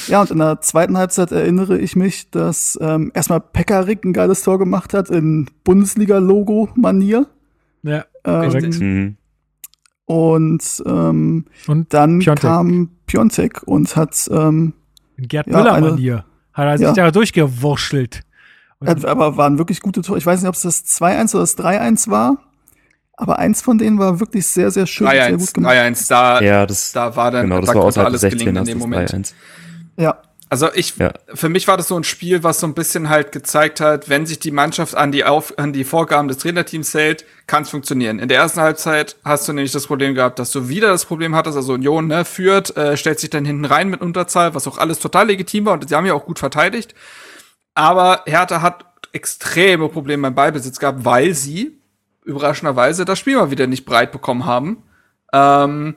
ja, 0.07 0.21
und 0.21 0.31
in 0.31 0.39
der 0.39 0.61
zweiten 0.61 0.97
Halbzeit 0.97 1.31
erinnere 1.31 1.77
ich 1.77 1.95
mich, 1.95 2.31
dass 2.31 2.77
ähm, 2.81 3.11
erstmal 3.13 3.39
Pekarik 3.41 4.03
ein 4.03 4.13
geiles 4.13 4.41
Tor 4.43 4.57
gemacht 4.59 4.93
hat 4.93 5.09
in 5.09 5.49
Bundesliga-Logo-Manier. 5.63 7.27
Ja. 7.83 8.05
Richtig. 8.25 8.79
Ähm, 8.81 8.87
Mhm. 9.03 9.17
und 10.05 10.83
ähm, 10.85 11.45
Und 11.67 11.93
dann 11.93 12.19
Piontek. 12.19 12.41
kam 12.41 12.89
Piontek 13.07 13.63
und 13.63 13.95
hat, 13.95 14.29
ähm, 14.31 14.73
in 15.17 15.27
Gerd 15.27 15.47
Ja, 15.47 15.57
Müller 15.57 15.73
eine- 15.73 15.89
Manier. 15.91 16.25
Hat 16.53 16.65
er 16.65 16.77
sich 16.77 16.87
Ja. 16.87 16.93
da 16.93 17.11
durchgewurschtelt. 17.11 18.21
Aber 18.85 19.37
waren 19.37 19.57
wirklich 19.57 19.81
gute 19.81 20.01
Tore. 20.01 20.17
Ich 20.17 20.25
weiß 20.25 20.41
nicht, 20.41 20.49
ob 20.49 20.55
es 20.55 20.61
das 20.61 20.85
2-1 20.85 21.33
oder 21.35 21.41
das 21.43 21.57
3-1 21.57 22.09
war, 22.09 22.37
aber 23.15 23.37
eins 23.39 23.61
von 23.61 23.77
denen 23.77 23.99
war 23.99 24.19
wirklich 24.19 24.47
sehr, 24.47 24.71
sehr 24.71 24.87
schön, 24.87 25.07
sehr 25.07 25.33
3-1, 25.33 25.37
gut 25.37 25.53
gemacht. 25.53 25.73
3-1, 25.75 26.09
da, 26.09 26.41
Ja, 26.41 26.65
das, 26.65 26.91
da 26.91 27.15
war 27.15 27.29
dann, 27.31 27.43
genau, 27.43 27.59
das 27.59 27.69
da 27.69 27.75
war 27.75 27.81
konnte 27.83 28.03
alles 28.05 28.21
des 28.21 28.31
gelingen 28.31 28.55
16 28.55 28.73
in 28.73 28.79
dem 28.79 28.79
Moment. 28.79 29.11
3-1. 29.11 29.33
Ja, 29.97 30.17
Also 30.49 30.67
ich, 30.73 30.97
Ja. 30.97 31.13
für 31.33 31.47
mich 31.47 31.67
war 31.67 31.77
das 31.77 31.87
so 31.87 31.95
ein 31.95 32.03
Spiel, 32.03 32.43
was 32.43 32.59
so 32.59 32.67
ein 32.67 32.73
bisschen 32.73 33.07
halt 33.09 33.31
gezeigt 33.31 33.79
hat, 33.79 34.09
wenn 34.09 34.25
sich 34.25 34.39
die 34.39 34.51
Mannschaft 34.51 34.95
an 34.95 35.11
die, 35.11 35.23
Auf 35.23 35.57
an 35.59 35.71
die 35.73 35.83
Vorgaben 35.83 36.27
des 36.27 36.39
Trainerteams 36.39 36.93
hält, 36.93 37.23
kann 37.47 37.63
es 37.63 37.69
funktionieren. 37.69 38.17
In 38.19 38.27
der 38.27 38.39
ersten 38.39 38.59
Halbzeit 38.61 39.15
hast 39.23 39.47
du 39.47 39.53
nämlich 39.53 39.71
das 39.71 39.85
Problem 39.87 40.15
gehabt, 40.15 40.39
dass 40.39 40.51
du 40.51 40.67
wieder 40.67 40.87
das 40.89 41.05
Problem 41.05 41.35
hattest, 41.35 41.55
also 41.55 41.73
Union 41.73 42.07
ne, 42.07 42.25
führt, 42.25 42.75
äh, 42.75 42.97
stellt 42.97 43.19
sich 43.19 43.29
dann 43.29 43.45
hinten 43.45 43.65
rein 43.65 43.89
mit 43.89 44.01
Unterzahl, 44.01 44.55
was 44.55 44.67
auch 44.67 44.77
alles 44.77 44.99
total 44.99 45.27
legitim 45.27 45.65
war 45.65 45.73
und 45.73 45.87
sie 45.87 45.95
haben 45.95 46.05
ja 46.07 46.15
auch 46.15 46.25
gut 46.25 46.39
verteidigt. 46.39 46.95
Aber 47.73 48.23
Hertha 48.25 48.61
hat 48.61 48.85
extreme 49.13 49.89
Probleme 49.89 50.23
beim 50.23 50.35
Ballbesitz 50.35 50.79
gehabt, 50.79 51.05
weil 51.05 51.33
sie 51.33 51.77
überraschenderweise 52.23 53.05
das 53.05 53.19
Spiel 53.19 53.35
mal 53.35 53.51
wieder 53.51 53.67
nicht 53.67 53.85
breit 53.85 54.11
bekommen 54.11 54.45
haben. 54.45 54.83
Ähm, 55.33 55.95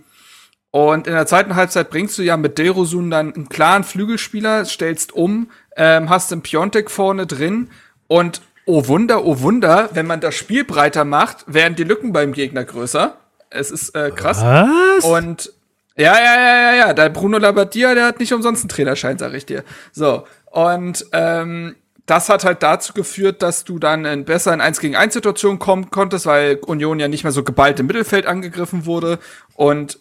und 0.71 1.07
in 1.07 1.13
der 1.13 1.27
zweiten 1.27 1.55
Halbzeit 1.55 1.91
bringst 1.91 2.19
du 2.19 2.23
ja 2.23 2.37
mit 2.37 2.59
Derosun 2.59 3.11
dann 3.11 3.33
einen 3.33 3.49
klaren 3.49 3.85
Flügelspieler, 3.85 4.65
stellst 4.65 5.13
um, 5.13 5.51
ähm, 5.77 6.11
hast 6.11 6.31
den 6.31 6.43
Piontek 6.43 6.91
vorne 6.91 7.27
drin 7.27 7.71
und 8.09 8.43
oh 8.67 8.87
Wunder, 8.89 9.25
oh 9.25 9.41
Wunder, 9.41 9.91
wenn 9.93 10.07
man 10.07 10.21
das 10.21 10.35
Spiel 10.35 10.65
breiter 10.65 11.05
macht, 11.05 11.45
werden 11.47 11.77
die 11.77 11.85
Lücken 11.85 12.13
beim 12.13 12.33
Gegner 12.33 12.65
größer. 12.65 13.17
Es 13.51 13.71
ist 13.71 13.95
äh, 13.95 14.11
krass. 14.11 14.43
Was? 14.43 15.05
Und 15.05 15.53
ja, 15.97 16.15
ja, 16.17 16.35
ja, 16.35 16.57
ja, 16.57 16.75
ja, 16.75 16.93
der 16.93 17.09
Bruno 17.09 17.39
Labbadia, 17.39 17.95
der 17.95 18.07
hat 18.07 18.19
nicht 18.19 18.33
umsonst 18.33 18.63
einen 18.63 18.69
Trainerschein, 18.69 19.17
sag 19.17 19.33
ich 19.35 19.47
dir. 19.47 19.63
So, 19.93 20.27
und 20.55 21.07
ähm, 21.11 21.75
das 22.07 22.29
hat 22.29 22.45
halt 22.45 22.63
dazu 22.63 22.93
geführt, 22.93 23.43
dass 23.43 23.65
du 23.65 23.81
dann 23.81 24.05
in 24.05 24.25
besser 24.25 24.55
in 24.55 24.61
1 24.61 24.79
gegen 24.79 24.95
1 24.95 25.13
Situationen 25.13 25.59
kommen 25.59 25.91
konntest, 25.91 26.27
weil 26.27 26.61
Union 26.65 27.01
ja 27.01 27.09
nicht 27.09 27.25
mehr 27.25 27.33
so 27.33 27.43
geballt 27.43 27.81
im 27.81 27.87
Mittelfeld 27.87 28.27
angegriffen 28.27 28.87
wurde. 28.87 29.19
Und 29.55 29.99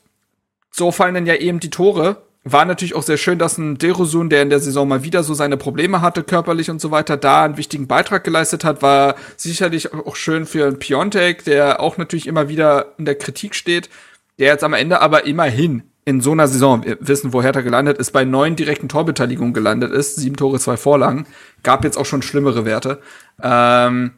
so 0.70 0.92
fallen 0.92 1.16
dann 1.16 1.26
ja 1.26 1.34
eben 1.34 1.60
die 1.60 1.72
Tore. 1.72 2.22
War 2.44 2.66
natürlich 2.66 2.94
auch 2.94 3.02
sehr 3.02 3.18
schön, 3.18 3.40
dass 3.40 3.58
ein 3.58 3.80
Derosun, 3.80 4.30
der 4.30 4.44
in 4.44 4.52
der 4.52 4.60
Saison 4.60 4.88
mal 4.88 5.04
wieder 5.04 5.24
so 5.24 5.34
seine 5.34 5.58
Probleme 5.58 6.02
hatte, 6.02 6.22
körperlich 6.22 6.70
und 6.70 6.80
so 6.80 6.92
weiter, 6.92 7.18
da 7.18 7.46
einen 7.46 7.58
wichtigen 7.58 7.88
Beitrag 7.88 8.24
geleistet 8.24 8.64
hat. 8.64 8.84
War 8.84 9.16
sicherlich 9.38 9.92
auch 9.92 10.16
schön 10.16 10.46
für 10.46 10.68
einen 10.68 10.78
Piontek, 10.78 11.46
der 11.46 11.80
auch 11.80 11.98
natürlich 11.98 12.28
immer 12.28 12.48
wieder 12.48 12.94
in 13.00 13.06
der 13.06 13.16
Kritik 13.16 13.56
steht, 13.56 13.90
der 14.38 14.50
jetzt 14.50 14.64
am 14.64 14.74
Ende 14.74 15.02
aber 15.02 15.26
immerhin 15.26 15.82
in 16.06 16.22
so 16.22 16.32
einer 16.32 16.48
Saison, 16.48 16.84
wir 16.84 16.98
wissen, 17.00 17.34
wo 17.34 17.42
Hertha 17.42 17.62
gelandet 17.62 17.98
ist, 17.98 18.12
bei 18.12 18.26
neun 18.26 18.56
direkten 18.56 18.90
Torbeteiligungen 18.90 19.54
gelandet 19.54 19.92
ist, 19.92 20.18
sieben 20.18 20.36
Tore, 20.36 20.60
zwei 20.60 20.78
Vorlagen, 20.78 21.26
gab 21.64 21.84
jetzt 21.84 21.98
auch 21.98 22.06
schon 22.06 22.22
schlimmere 22.22 22.66
Werte. 22.66 23.00
Ähm, 23.42 24.12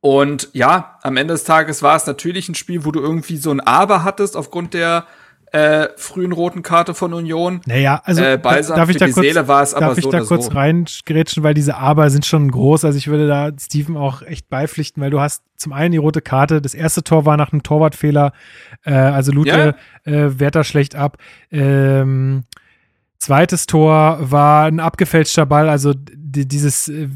und 0.00 0.50
ja, 0.52 0.98
am 1.02 1.16
Ende 1.16 1.32
des 1.32 1.44
Tages 1.44 1.82
war 1.82 1.96
es 1.96 2.06
natürlich 2.06 2.48
ein 2.50 2.54
Spiel, 2.54 2.84
wo 2.84 2.90
du 2.90 3.00
irgendwie 3.00 3.38
so 3.38 3.50
ein 3.50 3.60
Aber 3.60 4.04
hattest 4.04 4.36
aufgrund 4.36 4.74
der 4.74 5.06
äh, 5.54 5.90
frühen 5.96 6.32
roten 6.32 6.62
Karte 6.62 6.94
von 6.94 7.14
Union. 7.14 7.60
Naja, 7.66 8.02
also 8.04 8.22
Äh, 8.22 8.38
Balsam 8.38 8.76
darf 8.76 8.88
ich 8.90 8.96
da 8.96 9.06
kurz, 9.06 9.24
Seele 9.24 9.46
war 9.46 9.62
es 9.62 9.72
aber 9.72 9.86
darf 9.86 9.98
ich 9.98 10.04
so 10.04 10.10
da 10.10 10.20
kurz 10.22 10.46
so. 10.46 10.50
reingrätschen, 10.50 11.44
weil 11.44 11.54
diese 11.54 11.76
Aber 11.76 12.10
sind 12.10 12.26
schon 12.26 12.50
groß. 12.50 12.84
Also 12.84 12.98
ich 12.98 13.06
würde 13.06 13.28
da 13.28 13.52
Steven 13.56 13.96
auch 13.96 14.22
echt 14.22 14.48
beipflichten, 14.48 15.00
weil 15.00 15.10
du 15.10 15.20
hast 15.20 15.44
zum 15.56 15.72
einen 15.72 15.92
die 15.92 15.98
rote 15.98 16.22
Karte. 16.22 16.60
Das 16.60 16.74
erste 16.74 17.04
Tor 17.04 17.24
war 17.24 17.36
nach 17.36 17.52
einem 17.52 17.62
Torwartfehler. 17.62 18.32
Äh, 18.82 18.94
also 18.94 19.30
Lute 19.30 19.76
äh, 20.02 20.12
wehrt 20.40 20.56
da 20.56 20.64
schlecht 20.64 20.96
ab. 20.96 21.18
Ähm, 21.52 22.42
zweites 23.18 23.66
Tor 23.66 24.18
war 24.20 24.66
ein 24.66 24.80
abgefälschter 24.80 25.46
Ball. 25.46 25.68
Also 25.68 25.94
die, 25.94 26.48
dieses 26.48 26.88
äh, 26.88 27.08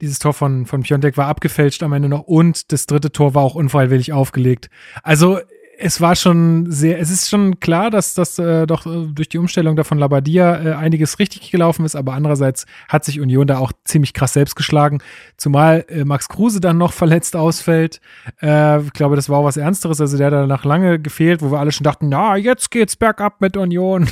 dieses 0.00 0.18
Tor 0.20 0.32
von 0.32 0.64
von 0.64 0.84
Piontek 0.84 1.18
war 1.18 1.26
abgefälscht 1.26 1.82
am 1.82 1.92
Ende 1.92 2.08
noch 2.08 2.22
und 2.22 2.72
das 2.72 2.86
dritte 2.86 3.12
Tor 3.12 3.34
war 3.34 3.42
auch 3.42 3.56
unfreiwillig 3.56 4.14
aufgelegt. 4.14 4.70
Also 5.02 5.40
es 5.80 6.00
war 6.00 6.16
schon 6.16 6.70
sehr, 6.70 6.98
es 6.98 7.08
ist 7.08 7.28
schon 7.28 7.60
klar, 7.60 7.90
dass 7.90 8.14
das 8.14 8.38
äh, 8.38 8.66
doch 8.66 8.84
äh, 8.84 9.06
durch 9.12 9.28
die 9.28 9.38
Umstellung 9.38 9.76
da 9.76 9.84
von 9.84 9.96
Labadia 9.96 10.60
äh, 10.60 10.72
einiges 10.74 11.20
richtig 11.20 11.52
gelaufen 11.52 11.84
ist, 11.84 11.94
aber 11.94 12.14
andererseits 12.14 12.66
hat 12.88 13.04
sich 13.04 13.20
Union 13.20 13.46
da 13.46 13.58
auch 13.58 13.70
ziemlich 13.84 14.12
krass 14.12 14.32
selbst 14.32 14.56
geschlagen, 14.56 14.98
zumal 15.36 15.84
äh, 15.88 16.04
Max 16.04 16.28
Kruse 16.28 16.60
dann 16.60 16.78
noch 16.78 16.92
verletzt 16.92 17.36
ausfällt. 17.36 18.00
Äh, 18.42 18.80
ich 18.82 18.92
glaube, 18.92 19.14
das 19.14 19.28
war 19.28 19.38
auch 19.38 19.44
was 19.44 19.56
Ernsteres, 19.56 20.00
also 20.00 20.16
der 20.16 20.26
hat 20.26 20.32
danach 20.32 20.64
lange 20.64 20.98
gefehlt, 20.98 21.42
wo 21.42 21.52
wir 21.52 21.60
alle 21.60 21.70
schon 21.70 21.84
dachten, 21.84 22.08
na, 22.08 22.36
jetzt 22.36 22.72
geht's 22.72 22.96
bergab 22.96 23.40
mit 23.40 23.56
Union. 23.56 24.08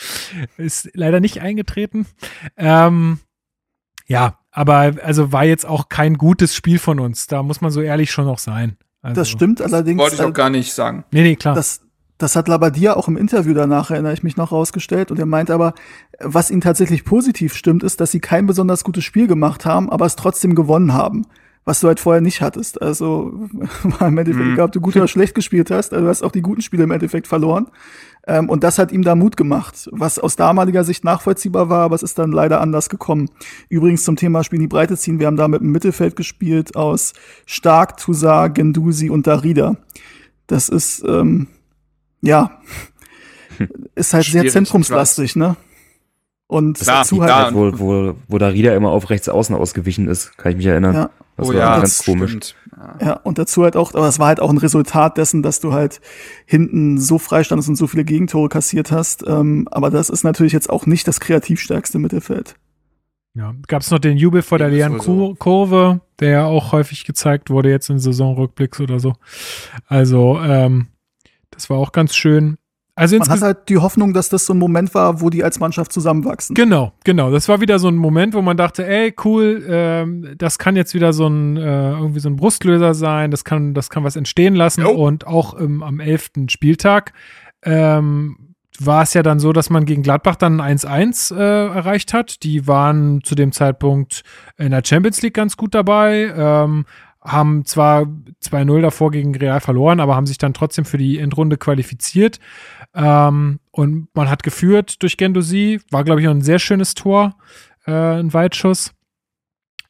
ist 0.56 0.90
leider 0.94 1.20
nicht 1.20 1.40
eingetreten. 1.40 2.06
Ähm, 2.56 3.20
ja, 4.06 4.40
aber 4.50 4.94
also 5.02 5.32
war 5.32 5.44
jetzt 5.44 5.64
auch 5.64 5.88
kein 5.88 6.18
gutes 6.18 6.56
Spiel 6.56 6.80
von 6.80 6.98
uns. 6.98 7.28
Da 7.28 7.44
muss 7.44 7.60
man 7.60 7.70
so 7.70 7.80
ehrlich 7.80 8.10
schon 8.10 8.26
noch 8.26 8.38
sein. 8.38 8.76
Also, 9.04 9.20
das 9.20 9.28
stimmt 9.28 9.60
allerdings. 9.62 9.98
Wollte 10.00 10.16
ich 10.16 10.20
äh, 10.20 10.24
auch 10.24 10.32
gar 10.32 10.50
nicht 10.50 10.72
sagen. 10.72 11.04
Nee, 11.12 11.22
nee, 11.22 11.36
klar. 11.36 11.54
Das, 11.54 11.80
das 12.18 12.36
hat 12.36 12.48
Labadia 12.48 12.94
auch 12.96 13.06
im 13.08 13.16
Interview 13.16 13.54
danach, 13.54 13.90
erinnere 13.90 14.12
ich 14.14 14.22
mich 14.22 14.36
noch, 14.36 14.50
rausgestellt. 14.52 15.10
Und 15.10 15.18
er 15.18 15.26
meint 15.26 15.50
aber, 15.50 15.74
was 16.20 16.50
ihn 16.50 16.60
tatsächlich 16.60 17.04
positiv 17.04 17.54
stimmt, 17.54 17.82
ist, 17.82 18.00
dass 18.00 18.10
sie 18.10 18.20
kein 18.20 18.46
besonders 18.46 18.82
gutes 18.84 19.04
Spiel 19.04 19.26
gemacht 19.26 19.64
haben, 19.66 19.90
aber 19.90 20.06
es 20.06 20.16
trotzdem 20.16 20.54
gewonnen 20.54 20.92
haben. 20.92 21.26
Was 21.66 21.80
du 21.80 21.86
halt 21.88 21.98
vorher 21.98 22.20
nicht 22.20 22.42
hattest. 22.42 22.82
Also, 22.82 23.48
war 23.82 24.08
im 24.08 24.18
Endeffekt, 24.18 24.44
Mhm. 24.44 24.52
egal 24.52 24.66
ob 24.66 24.72
du 24.72 24.80
gut 24.82 24.96
oder 24.96 25.08
schlecht 25.08 25.34
gespielt 25.34 25.70
hast, 25.70 25.92
also 25.94 26.04
du 26.04 26.10
hast 26.10 26.22
auch 26.22 26.32
die 26.32 26.42
guten 26.42 26.60
Spiele 26.60 26.84
im 26.84 26.90
Endeffekt 26.90 27.26
verloren. 27.26 27.68
Ähm, 28.26 28.48
und 28.48 28.64
das 28.64 28.78
hat 28.78 28.90
ihm 28.90 29.02
da 29.02 29.14
Mut 29.14 29.36
gemacht, 29.36 29.88
was 29.92 30.18
aus 30.18 30.36
damaliger 30.36 30.84
Sicht 30.84 31.04
nachvollziehbar 31.04 31.68
war, 31.68 31.82
aber 31.82 31.94
es 31.94 32.02
ist 32.02 32.18
dann 32.18 32.32
leider 32.32 32.60
anders 32.60 32.88
gekommen. 32.88 33.28
Übrigens 33.68 34.04
zum 34.04 34.16
Thema 34.16 34.44
Spiel 34.44 34.56
in 34.56 34.62
die 34.62 34.68
Breite 34.68 34.96
ziehen, 34.96 35.18
wir 35.18 35.26
haben 35.26 35.36
da 35.36 35.46
mit 35.48 35.60
dem 35.60 35.72
Mittelfeld 35.72 36.16
gespielt 36.16 36.74
aus 36.74 37.12
Stark, 37.44 37.98
Toussaint, 37.98 38.54
Gendusi 38.54 39.10
und 39.10 39.26
Darida. 39.26 39.76
Das 40.46 40.68
ist, 40.68 41.04
ähm, 41.06 41.48
ja, 42.22 42.60
ist 43.94 44.14
halt 44.14 44.24
sehr 44.24 44.48
zentrumslastig, 44.48 45.36
ne? 45.36 45.56
Und 46.46 46.78
Klar, 46.78 47.02
dazu 47.02 47.22
halt, 47.22 47.54
wo, 47.54 47.78
wo, 47.78 48.14
wo 48.28 48.38
Darida 48.38 48.74
immer 48.74 48.90
auf 48.90 49.10
rechts 49.10 49.28
außen 49.28 49.56
ausgewichen 49.56 50.08
ist, 50.08 50.36
kann 50.36 50.52
ich 50.52 50.58
mich 50.58 50.66
erinnern. 50.66 50.94
ja, 50.94 51.10
Das 51.36 51.48
oh 51.48 51.50
war 51.50 51.56
ja, 51.56 51.76
ganz 51.78 51.98
das 51.98 52.06
komisch. 52.06 52.30
stimmt. 52.30 52.56
Ja. 52.76 53.06
ja, 53.06 53.12
und 53.14 53.38
dazu 53.38 53.62
halt 53.62 53.76
auch, 53.76 53.94
aber 53.94 54.08
es 54.08 54.18
war 54.18 54.28
halt 54.28 54.40
auch 54.40 54.50
ein 54.50 54.58
Resultat 54.58 55.16
dessen, 55.16 55.42
dass 55.42 55.60
du 55.60 55.72
halt 55.72 56.00
hinten 56.44 56.98
so 56.98 57.18
freistandest 57.18 57.68
und 57.68 57.76
so 57.76 57.86
viele 57.86 58.04
Gegentore 58.04 58.48
kassiert 58.48 58.90
hast. 58.90 59.24
Ähm, 59.26 59.68
aber 59.70 59.90
das 59.90 60.10
ist 60.10 60.24
natürlich 60.24 60.52
jetzt 60.52 60.70
auch 60.70 60.86
nicht 60.86 61.06
das 61.06 61.20
kreativstärkste 61.20 61.98
Mittelfeld. 61.98 62.56
Ja, 63.34 63.52
gab 63.66 63.82
es 63.82 63.90
noch 63.90 63.98
den 63.98 64.16
Jubel 64.16 64.42
vor 64.42 64.58
der 64.58 64.68
leeren. 64.68 64.98
Kur 64.98 65.36
Kurve, 65.36 66.00
der 66.20 66.30
ja 66.30 66.44
auch 66.44 66.70
häufig 66.70 67.04
gezeigt 67.04 67.50
wurde 67.50 67.68
jetzt 67.68 67.90
in 67.90 67.98
Saisonrückblicks 67.98 68.80
oder 68.80 69.00
so. 69.00 69.14
Also, 69.86 70.38
ähm, 70.40 70.88
das 71.50 71.68
war 71.68 71.78
auch 71.78 71.90
ganz 71.90 72.14
schön. 72.14 72.58
Also 72.96 73.16
Man 73.16 73.22
hat 73.22 73.34
insgesamt. 73.34 73.56
halt 73.56 73.68
die 73.68 73.78
Hoffnung, 73.78 74.12
dass 74.12 74.28
das 74.28 74.46
so 74.46 74.54
ein 74.54 74.58
Moment 74.58 74.94
war, 74.94 75.20
wo 75.20 75.28
die 75.28 75.42
als 75.42 75.58
Mannschaft 75.58 75.92
zusammenwachsen. 75.92 76.54
Genau, 76.54 76.92
genau. 77.02 77.32
Das 77.32 77.48
war 77.48 77.60
wieder 77.60 77.80
so 77.80 77.88
ein 77.88 77.96
Moment, 77.96 78.34
wo 78.34 78.42
man 78.42 78.56
dachte, 78.56 78.86
ey, 78.86 79.12
cool, 79.24 79.64
ähm, 79.68 80.34
das 80.38 80.58
kann 80.58 80.76
jetzt 80.76 80.94
wieder 80.94 81.12
so 81.12 81.26
ein 81.26 81.56
äh, 81.56 81.90
irgendwie 81.90 82.20
so 82.20 82.28
ein 82.28 82.36
Brustlöser 82.36 82.94
sein, 82.94 83.32
das 83.32 83.44
kann, 83.44 83.74
das 83.74 83.90
kann 83.90 84.04
was 84.04 84.14
entstehen 84.14 84.54
lassen. 84.54 84.82
Jo. 84.82 84.90
Und 84.90 85.26
auch 85.26 85.58
ähm, 85.58 85.82
am 85.82 85.98
elften 85.98 86.48
Spieltag 86.48 87.12
ähm, 87.62 88.54
war 88.78 89.02
es 89.02 89.14
ja 89.14 89.22
dann 89.24 89.40
so, 89.40 89.52
dass 89.52 89.70
man 89.70 89.86
gegen 89.86 90.02
Gladbach 90.02 90.36
dann 90.36 90.60
ein 90.60 90.78
1-1 90.78 91.34
äh, 91.36 91.66
erreicht 91.74 92.12
hat. 92.12 92.44
Die 92.44 92.68
waren 92.68 93.22
zu 93.24 93.34
dem 93.34 93.50
Zeitpunkt 93.50 94.22
in 94.56 94.70
der 94.70 94.82
Champions 94.84 95.20
League 95.22 95.34
ganz 95.34 95.56
gut 95.56 95.74
dabei. 95.74 96.32
Ähm, 96.36 96.84
haben 97.24 97.64
zwar 97.64 98.02
2-0 98.42 98.82
davor 98.82 99.10
gegen 99.10 99.34
Real 99.34 99.60
verloren, 99.60 99.98
aber 99.98 100.14
haben 100.14 100.26
sich 100.26 100.36
dann 100.36 100.52
trotzdem 100.52 100.84
für 100.84 100.98
die 100.98 101.18
Endrunde 101.18 101.56
qualifiziert. 101.56 102.38
Ähm, 102.94 103.60
und 103.70 104.08
man 104.14 104.30
hat 104.30 104.42
geführt 104.42 105.02
durch 105.02 105.16
Gendosi. 105.16 105.80
War, 105.90 106.04
glaube 106.04 106.20
ich, 106.20 106.28
auch 106.28 106.32
ein 106.32 106.42
sehr 106.42 106.58
schönes 106.58 106.94
Tor, 106.94 107.36
äh, 107.86 107.92
ein 107.92 108.32
Weitschuss. 108.32 108.92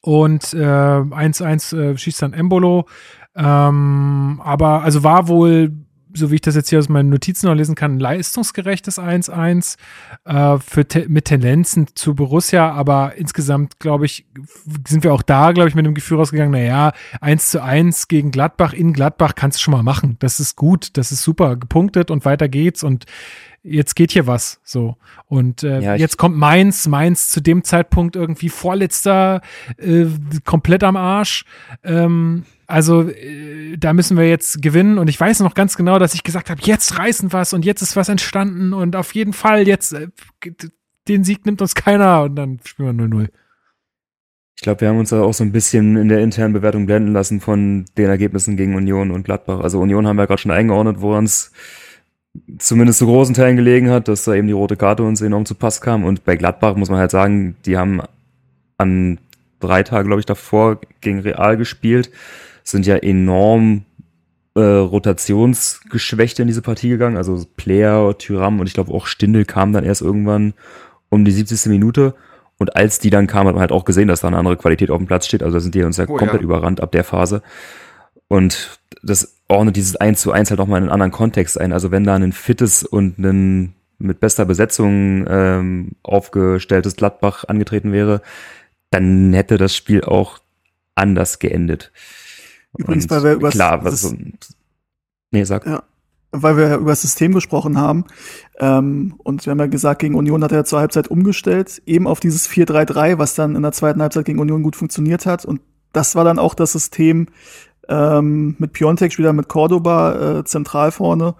Und 0.01 0.53
äh, 0.53 0.57
1-1 0.57 1.77
äh, 1.77 1.97
schießt 1.97 2.21
dann 2.21 2.33
Embolo. 2.33 2.87
Ähm, 3.35 4.41
aber 4.43 4.81
also 4.83 5.03
war 5.03 5.27
wohl 5.27 5.71
so 6.15 6.31
wie 6.31 6.35
ich 6.35 6.41
das 6.41 6.55
jetzt 6.55 6.69
hier 6.69 6.79
aus 6.79 6.89
meinen 6.89 7.09
Notizen 7.09 7.47
noch 7.47 7.55
lesen 7.55 7.75
kann, 7.75 7.95
ein 7.95 7.99
leistungsgerechtes 7.99 8.99
1-1 8.99 9.77
äh, 10.25 10.83
te 10.83 11.05
mit 11.07 11.25
Tendenzen 11.25 11.87
zu 11.95 12.15
Borussia, 12.15 12.71
aber 12.71 13.15
insgesamt, 13.15 13.79
glaube 13.79 14.05
ich, 14.05 14.25
sind 14.87 15.03
wir 15.03 15.13
auch 15.13 15.21
da, 15.21 15.51
glaube 15.51 15.69
ich, 15.69 15.75
mit 15.75 15.85
dem 15.85 15.93
Gefühl 15.93 16.17
rausgegangen, 16.17 16.51
naja, 16.51 16.93
1 17.21 17.51
zu 17.51 17.61
1 17.61 18.07
gegen 18.07 18.31
Gladbach 18.31 18.73
in 18.73 18.93
Gladbach 18.93 19.35
kannst 19.35 19.59
du 19.59 19.63
schon 19.63 19.73
mal 19.73 19.83
machen. 19.83 20.17
Das 20.19 20.39
ist 20.39 20.55
gut, 20.55 20.97
das 20.97 21.11
ist 21.11 21.21
super, 21.21 21.55
gepunktet 21.57 22.11
und 22.11 22.25
weiter 22.25 22.49
geht's 22.49 22.83
und 22.83 23.05
jetzt 23.65 23.95
geht 23.95 24.11
hier 24.11 24.27
was 24.27 24.59
so. 24.63 24.95
Und 25.27 25.63
äh, 25.63 25.81
Ja, 25.81 25.95
jetzt 25.95 26.17
kommt 26.17 26.37
Mainz. 26.37 26.87
Mainz 26.87 27.29
zu 27.29 27.41
dem 27.41 27.63
Zeitpunkt 27.63 28.15
irgendwie 28.15 28.49
vorletzter 28.49 29.41
äh, 29.77 30.05
komplett 30.45 30.83
am 30.83 30.95
Arsch. 30.95 31.45
Ähm, 31.83 32.45
also 32.67 33.09
äh, 33.09 33.77
da 33.77 33.93
müssen 33.93 34.17
wir 34.17 34.29
jetzt 34.29 34.61
gewinnen. 34.61 34.97
Und 34.97 35.09
ich 35.09 35.19
weiß 35.19 35.39
noch 35.39 35.53
ganz 35.53 35.75
genau 35.75 35.99
dass 35.99 36.13
ich 36.13 36.23
gesagt 36.23 36.49
habe 36.49 36.61
jetzt 36.63 36.97
reißen 36.97 37.33
was 37.33 37.53
und 37.53 37.65
jetzt 37.65 37.81
ist 37.81 37.95
was 37.95 38.09
entstanden. 38.09 38.73
Und 38.73 38.95
auf 38.95 39.13
jeden 39.15 39.33
Fall 39.33 39.67
jetzt 39.67 39.93
äh, 39.93 40.07
den 41.07 41.23
Sieg 41.23 41.45
nimmt 41.45 41.61
uns 41.61 41.75
keiner. 41.75 42.23
Und 42.23 42.35
dann 42.35 42.59
spielen 42.63 42.97
wir 42.97 43.05
0-0 43.05 43.29
Ich 44.55 44.61
glaube, 44.61 44.81
wir 44.81 44.89
haben 44.89 44.99
uns 44.99 45.09
da 45.09 45.21
auch 45.21 45.33
so 45.33 45.43
ein 45.43 45.51
bisschen 45.51 45.97
in 45.97 46.07
der 46.07 46.21
internen 46.21 46.53
Bewertung 46.53 46.85
blenden 46.85 47.13
lassen 47.13 47.41
von 47.41 47.85
den 47.97 48.09
Ergebnissen 48.09 48.57
gegen 48.57 48.75
Union 48.75 49.11
und 49.11 49.23
Gladbach. 49.23 49.61
Also 49.61 49.79
Union 49.79 50.07
haben 50.07 50.17
wir 50.17 50.27
gerade 50.27 50.41
schon 50.41 50.51
eingeordnet, 50.51 51.01
woran 51.01 51.25
es 51.25 51.51
zumindest 52.57 52.99
zu 52.99 53.05
großen 53.05 53.35
Teilen 53.35 53.55
gelegen 53.55 53.89
hat, 53.89 54.07
dass 54.07 54.23
da 54.23 54.33
eben 54.33 54.47
die 54.47 54.53
rote 54.53 54.77
Karte 54.77 55.03
uns 55.03 55.21
enorm 55.21 55.45
zu 55.45 55.55
Pass 55.55 55.81
kam. 55.81 56.03
Und 56.03 56.23
bei 56.23 56.35
Gladbach 56.35 56.75
muss 56.75 56.89
man 56.89 56.99
halt 56.99 57.11
sagen, 57.11 57.55
die 57.65 57.77
haben 57.77 58.01
an 58.77 59.19
drei 59.59 59.83
Tagen, 59.83 60.07
glaube 60.07 60.19
ich, 60.19 60.25
davor 60.25 60.79
gegen 61.01 61.19
Real 61.19 61.57
gespielt, 61.57 62.11
sind 62.63 62.85
ja 62.85 62.95
enorm 62.95 63.83
äh, 64.55 64.61
rotationsgeschwächt 64.61 66.39
in 66.39 66.47
diese 66.47 66.61
Partie 66.61 66.89
gegangen. 66.89 67.17
Also 67.17 67.45
Player, 67.57 68.17
Tyram 68.17 68.59
und 68.59 68.67
ich 68.67 68.73
glaube 68.73 68.93
auch 68.93 69.05
Stindel 69.05 69.45
kamen 69.45 69.73
dann 69.73 69.83
erst 69.83 70.01
irgendwann 70.01 70.53
um 71.09 71.25
die 71.25 71.31
70. 71.31 71.65
Minute. 71.67 72.15
Und 72.57 72.75
als 72.75 72.99
die 72.99 73.09
dann 73.09 73.27
kamen, 73.27 73.47
hat 73.49 73.55
man 73.55 73.61
halt 73.61 73.73
auch 73.73 73.83
gesehen, 73.85 74.07
dass 74.07 74.21
da 74.21 74.27
eine 74.27 74.37
andere 74.37 74.55
Qualität 74.55 74.89
auf 74.89 74.97
dem 74.97 75.07
Platz 75.07 75.27
steht. 75.27 75.43
Also 75.43 75.57
da 75.57 75.59
sind 75.59 75.75
die 75.75 75.83
uns 75.83 75.97
ja 75.97 76.05
Oh, 76.07 76.15
komplett 76.15 76.41
ja. 76.41 76.45
überrannt 76.45 76.81
ab 76.81 76.91
der 76.91 77.03
Phase. 77.03 77.41
Und 78.27 78.79
das 79.03 79.34
ordnet 79.47 79.75
dieses 79.75 79.95
1 79.95 80.19
zu 80.21 80.31
1 80.31 80.49
halt 80.49 80.59
nochmal 80.59 80.79
in 80.79 80.83
einen 80.85 80.91
anderen 80.93 81.11
Kontext 81.11 81.59
ein. 81.59 81.71
Also 81.73 81.91
wenn 81.91 82.03
da 82.03 82.15
ein 82.15 82.31
fittes 82.31 82.83
und 82.83 83.17
ein 83.19 83.73
mit 83.97 84.19
bester 84.19 84.45
Besetzung 84.45 85.25
ähm, 85.29 85.91
aufgestelltes 86.03 86.95
Gladbach 86.95 87.45
angetreten 87.47 87.91
wäre, 87.91 88.21
dann 88.89 89.33
hätte 89.33 89.57
das 89.57 89.75
Spiel 89.75 90.03
auch 90.03 90.39
anders 90.95 91.39
geendet. 91.39 91.91
Übrigens, 92.77 93.05
Und 93.05 93.11
weil 93.11 93.23
wir 93.23 93.33
übers- 93.33 93.51
klar, 93.53 93.83
was 93.85 94.01
das- 94.01 94.11
so, 94.11 94.15
nee, 95.31 95.43
sag. 95.43 95.65
Ja. 95.65 95.83
weil 96.31 96.57
wir 96.57 96.67
ja 96.67 96.75
über 96.75 96.89
das 96.91 97.01
System 97.01 97.33
gesprochen 97.33 97.77
haben. 97.77 98.03
Ähm, 98.59 99.15
und 99.19 99.45
wir 99.45 99.51
haben 99.51 99.59
ja 99.59 99.67
gesagt, 99.67 100.01
gegen 100.01 100.15
Union 100.15 100.43
hat 100.43 100.51
er 100.51 100.65
zur 100.65 100.79
Halbzeit 100.79 101.07
umgestellt, 101.07 101.81
eben 101.85 102.07
auf 102.07 102.19
dieses 102.19 102.47
4-3-3, 102.49 103.17
was 103.17 103.35
dann 103.35 103.55
in 103.55 103.61
der 103.61 103.71
zweiten 103.71 104.01
Halbzeit 104.01 104.25
gegen 104.25 104.39
Union 104.39 104.61
gut 104.63 104.75
funktioniert 104.75 105.25
hat. 105.25 105.45
Und 105.45 105.61
das 105.93 106.15
war 106.15 106.25
dann 106.25 106.39
auch 106.39 106.53
das 106.53 106.73
System 106.73 107.27
ähm, 107.89 108.55
mit 108.59 108.73
Piontek, 108.73 109.17
wieder 109.17 109.33
mit 109.33 109.47
Cordoba 109.47 110.39
äh, 110.39 110.43
zentral 110.45 110.91
vorne. 110.91 111.35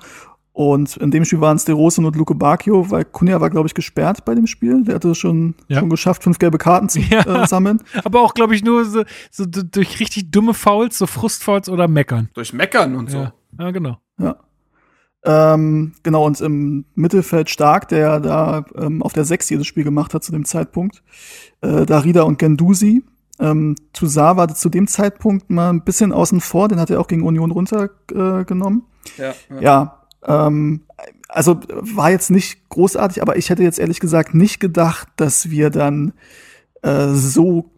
Und 0.54 0.96
in 0.98 1.12
dem 1.12 1.26
Spiel 1.26 1.42
waren 1.42 1.58
es 1.58 1.66
De 1.66 1.76
Rossi 1.76 2.02
und 2.02 2.16
Luke 2.16 2.34
Bacchio, 2.34 2.90
weil 2.90 3.04
Kunja 3.04 3.42
war, 3.42 3.50
glaube 3.50 3.68
ich, 3.68 3.74
gesperrt 3.74 4.24
bei 4.24 4.36
dem 4.36 4.48
Spiel. 4.48 4.86
Der 4.86 4.96
hatte 4.96 5.14
schon, 5.14 5.54
Ja. 5.68 5.80
schon 5.80 5.90
geschafft, 5.90 6.24
fünf 6.24 6.40
gelbe 6.40 6.58
Karten 6.58 6.88
zu 6.88 7.00
Ja. 7.10 7.44
äh, 7.44 7.46
sammeln. 7.48 7.82
aber 8.06 8.22
auch 8.22 8.34
glaube 8.34 8.56
ich 8.56 8.64
nur 8.64 8.86
so, 8.86 9.04
so 9.32 9.46
durch 9.46 10.00
richtig 10.00 10.32
dumme 10.32 10.54
Fouls 10.54 10.98
so 10.98 11.08
Frustfouls 11.08 11.68
oder 11.68 11.90
Meckern 11.90 12.30
Durch 12.36 12.54
Meckern 12.54 12.96
und 12.96 13.12
so. 13.12 13.18
ja. 13.18 13.34
ja 13.60 13.72
genau 13.72 13.98
Ja. 14.18 14.38
Ähm, 15.28 15.94
genau, 16.04 16.24
und 16.26 16.40
im 16.40 16.86
Mittelfeld 16.94 17.50
stark, 17.50 17.88
der 17.88 17.98
ja 18.00 18.20
da 18.20 18.64
ähm, 18.78 19.02
auf 19.02 19.12
der 19.12 19.26
6 19.26 19.50
jedes 19.50 19.66
Spiel 19.66 19.84
gemacht 19.84 20.14
hat 20.14 20.24
zu 20.24 20.32
dem 20.32 20.46
Zeitpunkt. 20.46 21.02
Äh, 21.62 21.86
Darida 21.88 22.22
und 22.24 22.38
Gendusi. 22.38 23.04
Ähm, 23.40 23.76
Toussaint 23.94 24.38
war 24.38 24.48
zu 24.54 24.70
dem 24.70 24.88
Zeitpunkt 24.88 25.50
mal 25.50 25.70
ein 25.70 25.84
bisschen 25.84 26.12
außen 26.12 26.40
vor, 26.40 26.68
den 26.68 26.80
hat 26.80 26.90
er 26.90 27.00
auch 27.00 27.08
gegen 27.08 27.24
Union 27.24 27.52
runtergenommen. 27.52 28.42
Äh, 28.42 28.46
genommen. 28.46 28.84
Ja, 29.18 29.34
ja. 29.50 29.62
ja, 29.62 30.48
ähm, 30.48 30.82
also 31.28 31.60
war 31.68 32.12
jetzt 32.12 32.32
nicht 32.32 32.70
großartig, 32.70 33.22
aber 33.22 33.38
ich 33.38 33.50
hätte 33.50 33.64
jetzt 33.64 33.80
ehrlich 33.80 34.00
gesagt 34.00 34.34
nicht 34.34 34.60
gedacht, 34.60 35.08
dass 35.18 35.50
wir 35.50 35.70
dann 35.70 36.14
äh, 36.82 37.10
so 37.10 37.72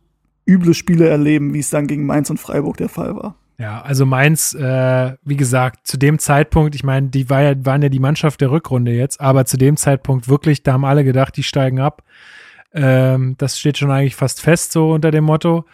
üble 0.48 0.74
Spiele 0.74 1.08
erleben, 1.08 1.54
wie 1.54 1.60
es 1.60 1.70
dann 1.70 1.88
gegen 1.88 2.06
Mainz 2.06 2.30
und 2.30 2.40
Freiburg 2.40 2.78
der 2.78 2.90
Fall 2.90 3.16
war. 3.16 3.36
Ja, 3.60 3.82
also 3.82 4.06
Mainz, 4.06 4.54
äh, 4.54 5.14
wie 5.24 5.36
gesagt, 5.36 5.88
zu 5.88 5.98
dem 5.98 6.20
Zeitpunkt, 6.20 6.76
ich 6.76 6.84
meine, 6.84 7.08
die 7.08 7.30
war 7.30 7.42
ja, 7.42 7.66
waren 7.66 7.82
ja 7.82 7.90
die 7.90 8.00
Mannschaft 8.00 8.40
der 8.40 8.52
Rückrunde 8.52 8.92
jetzt, 8.92 9.20
aber 9.20 9.46
zu 9.46 9.58
dem 9.58 9.78
Zeitpunkt 9.78 10.30
wirklich, 10.30 10.62
da 10.62 10.74
haben 10.74 10.86
alle 10.86 11.04
gedacht, 11.04 11.36
die 11.38 11.44
steigen 11.44 11.80
ab. 11.80 12.04
Ähm, 12.78 13.34
das 13.40 13.58
steht 13.60 13.80
schon 13.80 13.90
eigentlich 13.90 14.16
fast 14.16 14.40
fest, 14.40 14.72
so 14.72 14.92
unter 14.92 15.10
dem 15.10 15.24
Motto. 15.24 15.66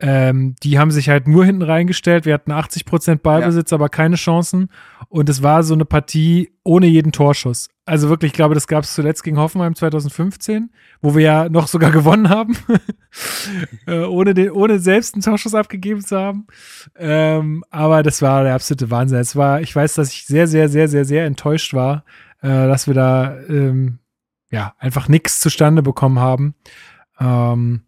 Ähm, 0.00 0.54
die 0.62 0.78
haben 0.78 0.90
sich 0.90 1.08
halt 1.08 1.28
nur 1.28 1.44
hinten 1.44 1.62
reingestellt. 1.62 2.24
Wir 2.24 2.32
hatten 2.32 2.52
80 2.52 2.84
Prozent 2.86 3.22
Ballbesitz, 3.22 3.72
aber 3.72 3.88
keine 3.88 4.16
Chancen. 4.16 4.70
Und 5.08 5.28
es 5.28 5.42
war 5.42 5.62
so 5.62 5.74
eine 5.74 5.84
Partie 5.84 6.52
ohne 6.62 6.86
jeden 6.86 7.12
Torschuss. 7.12 7.68
Also 7.84 8.08
wirklich, 8.08 8.30
ich 8.30 8.36
glaube, 8.36 8.54
das 8.54 8.66
gab 8.66 8.84
es 8.84 8.94
zuletzt 8.94 9.24
gegen 9.24 9.38
Hoffenheim 9.38 9.74
2015, 9.74 10.70
wo 11.02 11.14
wir 11.14 11.22
ja 11.22 11.48
noch 11.48 11.66
sogar 11.66 11.90
gewonnen 11.92 12.30
haben, 12.30 12.56
äh, 13.86 14.04
ohne, 14.04 14.32
den, 14.32 14.52
ohne 14.52 14.78
selbst 14.78 15.14
einen 15.14 15.22
Torschuss 15.22 15.54
abgegeben 15.54 16.00
zu 16.00 16.16
haben. 16.16 16.46
Ähm, 16.96 17.62
aber 17.70 18.02
das 18.02 18.22
war 18.22 18.44
der 18.44 18.54
absolute 18.54 18.90
Wahnsinn. 18.90 19.18
Es 19.18 19.36
war, 19.36 19.60
ich 19.60 19.74
weiß, 19.74 19.94
dass 19.94 20.12
ich 20.12 20.26
sehr, 20.26 20.46
sehr, 20.46 20.70
sehr, 20.70 20.88
sehr, 20.88 21.04
sehr 21.04 21.26
enttäuscht 21.26 21.74
war, 21.74 22.04
äh, 22.40 22.48
dass 22.48 22.86
wir 22.86 22.94
da 22.94 23.36
ähm, 23.48 23.98
ja 24.50 24.74
einfach 24.78 25.08
nichts 25.08 25.40
zustande 25.40 25.82
bekommen 25.82 26.18
haben. 26.18 26.54
Ähm, 27.20 27.82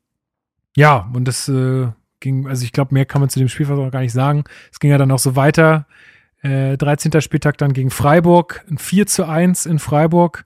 ja, 0.77 1.11
und 1.13 1.27
das 1.27 1.49
äh, 1.49 1.89
ging, 2.21 2.47
also 2.47 2.65
ich 2.65 2.73
glaube, 2.73 2.95
mehr 2.95 3.07
kann 3.07 3.21
man 3.21 3.31
zu 3.31 3.39
dem 3.39 3.49
Spiel 3.49 3.67
fast 3.67 3.81
auch 3.81 3.91
gar 3.91 4.01
nicht 4.01 4.13
sagen. 4.13 4.45
Es 4.73 4.79
ging 4.79 4.91
ja 4.91 4.99
dann 4.99 5.11
auch 5.11 5.19
so 5.19 5.37
weiter. 5.37 5.87
Äh, 6.43 6.77
13. 6.77 7.21
Spieltag 7.21 7.59
dann 7.59 7.73
gegen 7.73 7.91
Freiburg, 7.91 8.65
ein 8.71 8.79
4 8.79 9.07
zu 9.07 9.27
1 9.27 9.67
in 9.67 9.79
Freiburg, 9.79 10.45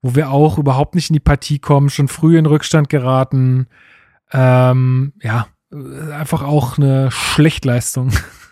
wo 0.00 0.14
wir 0.14 0.30
auch 0.30 0.58
überhaupt 0.58 0.94
nicht 0.94 1.10
in 1.10 1.14
die 1.14 1.20
Partie 1.20 1.58
kommen, 1.58 1.90
schon 1.90 2.08
früh 2.08 2.38
in 2.38 2.46
Rückstand 2.46 2.88
geraten. 2.88 3.66
Ähm, 4.32 5.12
ja, 5.22 5.48
äh, 5.72 6.12
einfach 6.12 6.42
auch 6.42 6.78
eine 6.78 7.10
Schlechtleistung. 7.10 8.12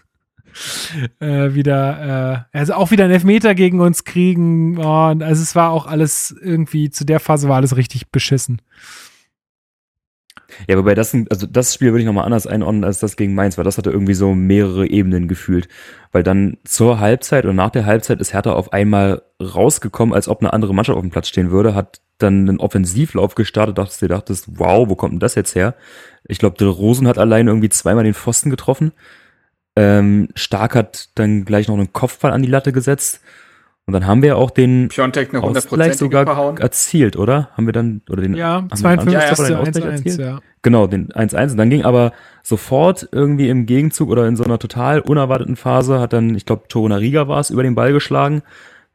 äh, 1.20 1.55
wieder, 1.55 2.47
äh, 2.52 2.59
also 2.59 2.74
auch 2.74 2.90
wieder 2.90 3.05
einen 3.05 3.12
Elfmeter 3.12 3.55
gegen 3.55 3.81
uns 3.81 4.05
kriegen. 4.05 4.78
Oh, 4.78 5.10
und 5.10 5.22
also 5.22 5.43
es 5.43 5.55
war 5.55 5.70
auch 5.70 5.86
alles 5.86 6.35
irgendwie, 6.40 6.90
zu 6.90 7.05
der 7.05 7.20
Phase 7.20 7.48
war 7.48 7.56
alles 7.56 7.76
richtig 7.76 8.10
beschissen. 8.10 8.60
Ja, 10.68 10.76
wobei 10.76 10.94
das, 10.94 11.14
also 11.31 11.47
das 11.47 11.74
Spiel 11.74 11.90
würde 11.90 12.01
ich 12.01 12.06
nochmal 12.06 12.24
anders 12.24 12.47
einordnen 12.47 12.85
als 12.85 13.01
das 13.01 13.16
gegen 13.16 13.35
Mainz, 13.35 13.59
weil 13.59 13.64
das 13.64 13.78
hatte 13.78 13.90
irgendwie 13.90 14.14
so 14.14 14.35
mehrere 14.35 14.86
Ebenen 14.86 15.28
gefühlt. 15.28 15.68
Weil 16.12 16.22
dann 16.22 16.59
zur 16.64 17.01
Halbzeit 17.01 17.44
und 17.44 17.56
nach 17.56 17.70
der 17.70 17.86
Halbzeit 17.86 18.20
ist 18.20 18.32
Hertha 18.32 18.52
auf 18.52 18.72
einmal 18.72 19.22
rausgekommen, 19.43 20.14
als 20.14 20.28
ob 20.28 20.40
eine 20.40 20.52
andere 20.52 20.74
Mannschaft 20.74 20.97
auf 20.97 21.02
dem 21.02 21.10
Platz 21.10 21.28
stehen 21.28 21.51
würde, 21.51 21.74
hat 21.74 22.01
dann 22.18 22.48
einen 22.48 22.60
Offensivlauf 22.60 23.35
gestartet, 23.35 23.78
dachtest 23.78 24.02
dir 24.02 24.09
dachtest, 24.09 24.59
wow, 24.59 24.89
wo 24.89 24.94
kommt 24.94 25.14
denn 25.14 25.20
das 25.20 25.35
jetzt 25.35 25.55
her? 25.55 25.74
Ich 26.26 26.39
glaube, 26.39 26.56
der 26.56 26.68
Rosen 26.68 27.09
hat 27.09 27.18
allein 27.18 27.48
irgendwie 27.48 27.68
zweimal 27.68 28.05
den 28.05 28.14
Pfosten 28.14 28.51
getroffen. 28.51 28.93
Ähm, 29.76 30.28
Stark 30.34 30.74
hat 30.74 31.09
dann 31.16 31.44
gleich 31.44 31.68
noch 31.68 31.74
einen 31.76 31.92
Kopfball 31.92 32.32
an 32.32 32.42
die 32.42 32.48
Latte 32.48 32.72
gesetzt. 32.72 33.20
Und 33.86 33.92
dann 33.92 34.06
haben 34.06 34.22
wir 34.22 34.38
auch 34.38 34.51
den 34.51 34.88
Ausgleich 35.34 35.96
sogar 35.96 36.24
verhauen. 36.24 36.56
erzielt, 36.56 37.16
oder? 37.16 37.51
Haben 37.55 37.66
wir 37.66 37.72
dann, 37.74 38.01
oder 38.09 38.22
den 38.22 38.34
Ja, 38.34 38.55
haben 38.55 38.70
wir 38.70 38.76
52 38.76 39.12
Ja, 39.12 39.20
den 39.20 39.28
1 39.28 39.40
Ausgleich 39.40 39.84
1, 39.92 40.01
erzielt? 40.06 40.18
ja. 40.20 40.40
Genau, 40.62 40.86
den 40.86 41.09
1-1. 41.12 41.51
Und 41.52 41.59
dann 41.59 41.68
ging 41.68 41.84
aber 41.84 42.12
sofort 42.42 43.06
irgendwie 43.12 43.51
im 43.51 43.66
Gegenzug 43.66 44.09
oder 44.09 44.26
in 44.26 44.36
so 44.36 44.44
einer 44.44 44.59
total 44.59 45.01
unerwarteten 45.01 45.56
Phase 45.56 46.01
hat 46.01 46.14
dann, 46.14 46.34
ich 46.34 46.46
glaube, 46.46 46.68
Torunariga 46.68 47.28
war 47.28 47.40
es, 47.40 47.51
über 47.51 47.62
den 47.62 47.74
Ball 47.74 47.92
geschlagen 47.92 48.42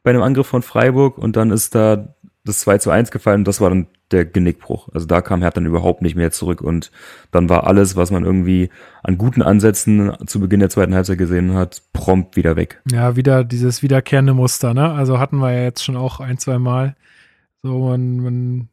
bei 0.02 0.10
einem 0.10 0.22
Angriff 0.22 0.48
von 0.48 0.62
Freiburg 0.62 1.18
und 1.18 1.36
dann 1.36 1.50
ist 1.52 1.74
da 1.76 2.08
das 2.44 2.60
2 2.60 2.78
zu 2.78 2.90
1 2.90 3.12
gefallen 3.12 3.42
und 3.42 3.48
das 3.48 3.60
war 3.60 3.68
dann 3.70 3.86
der 4.12 4.24
Genickbruch. 4.24 4.88
Also 4.92 5.06
da 5.06 5.20
kam 5.20 5.40
Hertha 5.42 5.56
dann 5.56 5.66
überhaupt 5.66 6.02
nicht 6.02 6.16
mehr 6.16 6.30
zurück 6.30 6.60
und 6.60 6.90
dann 7.30 7.48
war 7.48 7.66
alles, 7.66 7.96
was 7.96 8.10
man 8.10 8.24
irgendwie 8.24 8.70
an 9.02 9.18
guten 9.18 9.42
Ansätzen 9.42 10.12
zu 10.26 10.40
Beginn 10.40 10.60
der 10.60 10.70
zweiten 10.70 10.94
Halbzeit 10.94 11.18
gesehen 11.18 11.54
hat, 11.54 11.82
prompt 11.92 12.36
wieder 12.36 12.56
weg. 12.56 12.80
Ja, 12.90 13.16
wieder 13.16 13.44
dieses 13.44 13.82
wiederkehrende 13.82 14.34
Muster, 14.34 14.74
ne? 14.74 14.92
Also 14.92 15.18
hatten 15.18 15.38
wir 15.38 15.52
ja 15.52 15.62
jetzt 15.62 15.84
schon 15.84 15.96
auch 15.96 16.20
ein, 16.20 16.38
zwei 16.38 16.58
Mal. 16.58 16.96
So, 17.62 17.88
man, 17.88 18.20
man, 18.20 18.68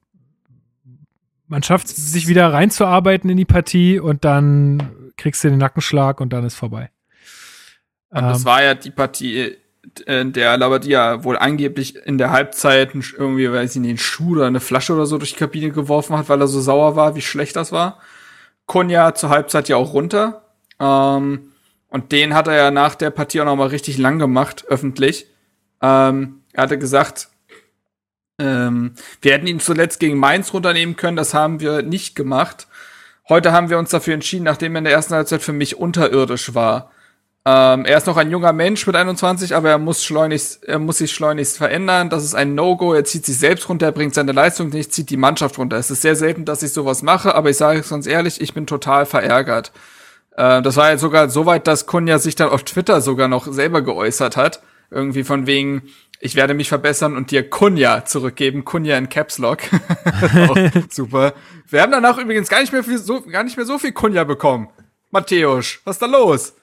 man 1.48 1.64
schafft 1.64 1.88
es, 1.88 2.12
sich 2.12 2.28
wieder 2.28 2.54
reinzuarbeiten 2.54 3.30
in 3.30 3.38
die 3.38 3.46
Partie 3.46 4.00
und 4.00 4.26
dann 4.26 5.12
kriegst 5.18 5.44
du 5.44 5.50
den 5.50 5.60
Nackenschlag 5.60 6.22
und 6.22 6.32
dann 6.34 6.46
ist 6.46 6.56
vorbei. 6.56 6.90
Und 8.10 8.22
das 8.22 8.40
Ähm, 8.40 8.46
war 8.46 8.64
ja 8.64 8.76
die 8.76 8.92
Partie, 8.92 9.58
der 10.08 10.58
Labadia 10.58 11.24
wohl 11.24 11.38
angeblich 11.38 11.96
in 11.96 12.18
der 12.18 12.32
Halbzeit 12.32 12.94
irgendwie, 12.94 13.52
weiß 13.52 13.76
ich 13.76 13.82
nicht, 13.82 13.90
einen 13.90 13.98
Schuh 13.98 14.34
oder 14.34 14.48
eine 14.48 14.60
Flasche 14.60 14.94
oder 14.94 15.06
so 15.06 15.18
durch 15.18 15.32
die 15.32 15.40
Kabine 15.40 15.72
geworfen 15.72 16.18
hat, 16.18 16.30
weil 16.30 16.42
er 16.42 16.48
so 16.48 16.62
sauer 16.62 16.96
war, 16.96 17.16
wie 17.16 17.22
schlecht 17.22 17.56
das 17.56 17.72
war. 17.72 18.00
Konja 18.66 19.16
zur 19.16 19.30
Halbzeit 19.30 19.70
ja 19.70 19.78
auch 19.78 19.94
runter. 19.94 20.44
Ähm, 20.80 21.52
und 21.90 22.12
den 22.12 22.34
hat 22.34 22.48
er 22.48 22.56
ja 22.56 22.72
nach 22.72 22.96
der 22.96 23.10
Partie 23.10 23.42
auch 23.42 23.46
noch 23.46 23.56
mal 23.56 23.68
richtig 23.68 23.98
lang 23.98 24.20
gemacht, 24.20 24.66
öffentlich. 24.68 25.28
Ähm, 25.82 26.42
er 26.54 26.64
hatte 26.64 26.78
gesagt, 26.78 27.30
ähm, 28.40 28.94
wir 29.22 29.34
hätten 29.34 29.48
ihn 29.48 29.60
zuletzt 29.60 30.00
gegen 30.00 30.18
Mainz 30.18 30.54
runternehmen 30.54 30.96
können, 30.96 31.18
das 31.18 31.34
haben 31.34 31.60
wir 31.60 31.82
nicht 31.82 32.16
gemacht. 32.16 32.68
Heute 33.30 33.52
haben 33.52 33.70
wir 33.70 33.78
uns 33.78 33.90
dafür 33.90 34.14
entschieden, 34.14 34.44
nachdem 34.44 34.76
er 34.76 34.80
in 34.80 34.84
der 34.86 34.94
ersten 34.94 35.16
Halbzeit 35.16 35.42
für 35.42 35.54
mich 35.54 35.78
unterirdisch 35.78 36.54
war. 36.54 36.92
Ähm, 37.50 37.86
er 37.86 37.98
ist 37.98 38.08
noch 38.08 38.18
ein 38.18 38.30
junger 38.30 38.52
Mensch 38.52 38.86
mit 38.86 38.98
21, 38.98 39.56
aber 39.56 39.70
er 39.70 39.78
muss 39.78 40.04
schleunigst, 40.04 40.66
er 40.66 40.80
muss 40.80 40.98
sich 40.98 41.14
schleunigst 41.14 41.58
verändern. 41.58 42.10
Das 42.10 42.26
ist 42.26 42.36
ein 42.36 42.56
No-Go. 42.56 42.94
Er 42.94 43.06
zieht 43.06 43.26
sich 43.26 43.40
selbst 43.40 43.70
runter, 43.70 43.86
er 43.86 43.92
bringt 43.94 44.14
seine 44.14 44.34
Leistung 44.34 44.68
nicht, 44.68 44.92
zieht 44.92 45.10
die 45.10 45.16
Mannschaft 45.16 45.58
runter. 45.58 45.78
Es 45.78 45.90
ist 45.90 46.02
sehr 46.02 46.18
selten, 46.18 46.44
dass 46.44 46.62
ich 46.62 46.74
sowas 46.74 47.04
mache, 47.04 47.34
aber 47.36 47.50
ich 47.50 47.56
sage 47.56 47.80
es 47.80 47.88
ganz 47.88 48.06
ehrlich, 48.06 48.42
ich 48.42 48.54
bin 48.54 48.68
total 48.68 49.06
verärgert. 49.06 49.72
Äh, 50.36 50.62
das 50.62 50.76
war 50.76 50.92
jetzt 50.92 51.00
sogar 51.00 51.30
so 51.30 51.46
weit, 51.46 51.68
dass 51.68 51.86
Kunja 51.86 52.20
sich 52.20 52.36
dann 52.36 52.50
auf 52.50 52.64
Twitter 52.64 53.00
sogar 53.00 53.30
noch 53.30 53.48
selber 53.50 53.82
geäußert 53.82 54.36
hat. 54.36 54.62
Irgendwie 54.92 55.24
von 55.24 55.48
wegen, 55.48 55.84
ich 56.20 56.36
werde 56.36 56.54
mich 56.54 56.68
verbessern 56.68 57.16
und 57.16 57.32
dir 57.32 57.50
Kunja 57.50 58.04
zurückgeben. 58.04 58.66
Kunja 58.66 58.98
in 58.98 59.08
Caps 59.08 59.38
Lock. 59.38 59.60
super. 60.90 61.34
Wir 61.70 61.82
haben 61.82 61.94
danach 61.94 62.18
übrigens 62.18 62.50
gar 62.50 62.60
nicht 62.60 62.74
mehr 62.74 62.84
viel, 62.84 62.98
so, 62.98 63.22
gar 63.22 63.46
nicht 63.46 63.56
mehr 63.56 63.66
so 63.66 63.78
viel 63.80 63.94
Kunja 63.94 64.26
bekommen. 64.26 64.68
Matthäus, 65.12 65.80
was 65.86 65.96
ist 65.96 66.02
da 66.02 66.08
los? 66.08 66.57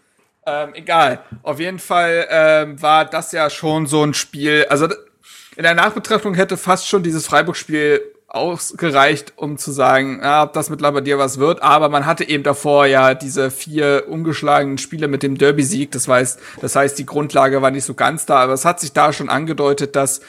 Ähm, 0.46 0.74
egal. 0.74 1.20
Auf 1.42 1.58
jeden 1.58 1.78
Fall 1.78 2.26
ähm, 2.30 2.82
war 2.82 3.04
das 3.04 3.32
ja 3.32 3.48
schon 3.50 3.86
so 3.86 4.02
ein 4.04 4.14
Spiel. 4.14 4.66
Also 4.68 4.88
in 5.56 5.62
der 5.62 5.74
Nachbetrachtung 5.74 6.34
hätte 6.34 6.56
fast 6.56 6.88
schon 6.88 7.02
dieses 7.02 7.26
Freiburg-Spiel 7.26 8.02
ausgereicht, 8.28 9.34
um 9.36 9.58
zu 9.58 9.70
sagen, 9.70 10.20
ja, 10.20 10.42
ob 10.42 10.52
das 10.54 10.68
mit 10.68 10.80
Labadier 10.80 11.18
was 11.18 11.38
wird. 11.38 11.62
Aber 11.62 11.88
man 11.88 12.04
hatte 12.04 12.28
eben 12.28 12.42
davor 12.42 12.86
ja 12.86 13.14
diese 13.14 13.50
vier 13.50 14.06
ungeschlagenen 14.08 14.78
Spiele 14.78 15.06
mit 15.06 15.22
dem 15.22 15.38
Derby-Sieg. 15.38 15.92
Das 15.92 16.08
heißt, 16.08 16.40
das 16.60 16.74
heißt, 16.74 16.98
die 16.98 17.06
Grundlage 17.06 17.62
war 17.62 17.70
nicht 17.70 17.84
so 17.84 17.94
ganz 17.94 18.26
da. 18.26 18.40
Aber 18.40 18.52
es 18.52 18.64
hat 18.64 18.80
sich 18.80 18.92
da 18.92 19.12
schon 19.12 19.28
angedeutet, 19.28 19.94
dass 19.94 20.20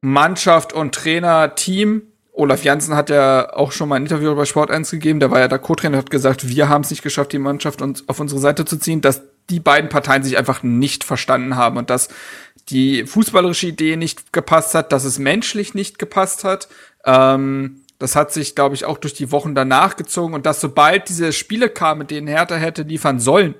Mannschaft 0.00 0.72
und 0.72 0.94
Trainer, 0.94 1.54
Team 1.54 2.13
Olaf 2.36 2.64
Janssen 2.64 2.96
hat 2.96 3.10
ja 3.10 3.54
auch 3.54 3.70
schon 3.70 3.88
mal 3.88 3.96
ein 3.96 4.02
Interview 4.02 4.34
bei 4.34 4.44
Sport 4.44 4.70
1 4.70 4.90
gegeben, 4.90 5.20
der 5.20 5.30
war 5.30 5.38
ja 5.38 5.46
der 5.46 5.60
Co-Trainer, 5.60 5.96
hat 5.96 6.10
gesagt, 6.10 6.48
wir 6.48 6.68
haben 6.68 6.82
es 6.82 6.90
nicht 6.90 7.04
geschafft, 7.04 7.32
die 7.32 7.38
Mannschaft 7.38 7.80
uns 7.80 8.08
auf 8.08 8.18
unsere 8.18 8.40
Seite 8.40 8.64
zu 8.64 8.76
ziehen, 8.76 9.00
dass 9.00 9.22
die 9.50 9.60
beiden 9.60 9.88
Parteien 9.88 10.24
sich 10.24 10.36
einfach 10.36 10.64
nicht 10.64 11.04
verstanden 11.04 11.54
haben 11.54 11.76
und 11.76 11.90
dass 11.90 12.08
die 12.70 13.06
fußballerische 13.06 13.68
Idee 13.68 13.94
nicht 13.94 14.32
gepasst 14.32 14.74
hat, 14.74 14.90
dass 14.90 15.04
es 15.04 15.20
menschlich 15.20 15.74
nicht 15.74 16.00
gepasst 16.00 16.42
hat. 16.42 16.68
Ähm, 17.04 17.82
das 18.00 18.16
hat 18.16 18.32
sich, 18.32 18.56
glaube 18.56 18.74
ich, 18.74 18.84
auch 18.84 18.98
durch 18.98 19.14
die 19.14 19.30
Wochen 19.30 19.54
danach 19.54 19.94
gezogen 19.94 20.34
und 20.34 20.44
dass 20.44 20.60
sobald 20.60 21.08
diese 21.08 21.32
Spiele 21.32 21.68
kamen, 21.68 22.00
mit 22.00 22.10
denen 22.10 22.26
Hertha 22.26 22.56
hätte 22.56 22.82
liefern 22.82 23.20
sollen, 23.20 23.54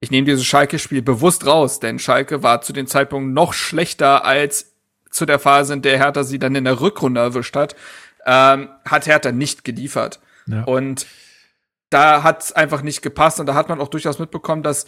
ich 0.00 0.10
nehme 0.10 0.26
dieses 0.26 0.44
Schalke-Spiel 0.44 1.02
bewusst 1.02 1.46
raus, 1.46 1.78
denn 1.78 2.00
Schalke 2.00 2.42
war 2.42 2.62
zu 2.62 2.72
dem 2.72 2.88
Zeitpunkt 2.88 3.32
noch 3.32 3.52
schlechter 3.52 4.24
als 4.24 4.71
zu 5.12 5.26
der 5.26 5.38
Phase, 5.38 5.74
in 5.74 5.82
der 5.82 5.98
Hertha 5.98 6.24
sie 6.24 6.38
dann 6.38 6.56
in 6.56 6.64
der 6.64 6.80
Rückrunde 6.80 7.20
erwischt 7.20 7.54
hat, 7.54 7.76
ähm, 8.26 8.68
hat 8.84 9.06
Hertha 9.06 9.30
nicht 9.30 9.62
geliefert. 9.62 10.20
Ja. 10.46 10.64
Und 10.64 11.06
da 11.90 12.22
hat 12.22 12.42
es 12.42 12.52
einfach 12.52 12.82
nicht 12.82 13.02
gepasst 13.02 13.38
und 13.38 13.46
da 13.46 13.54
hat 13.54 13.68
man 13.68 13.80
auch 13.80 13.88
durchaus 13.88 14.18
mitbekommen, 14.18 14.62
dass 14.62 14.86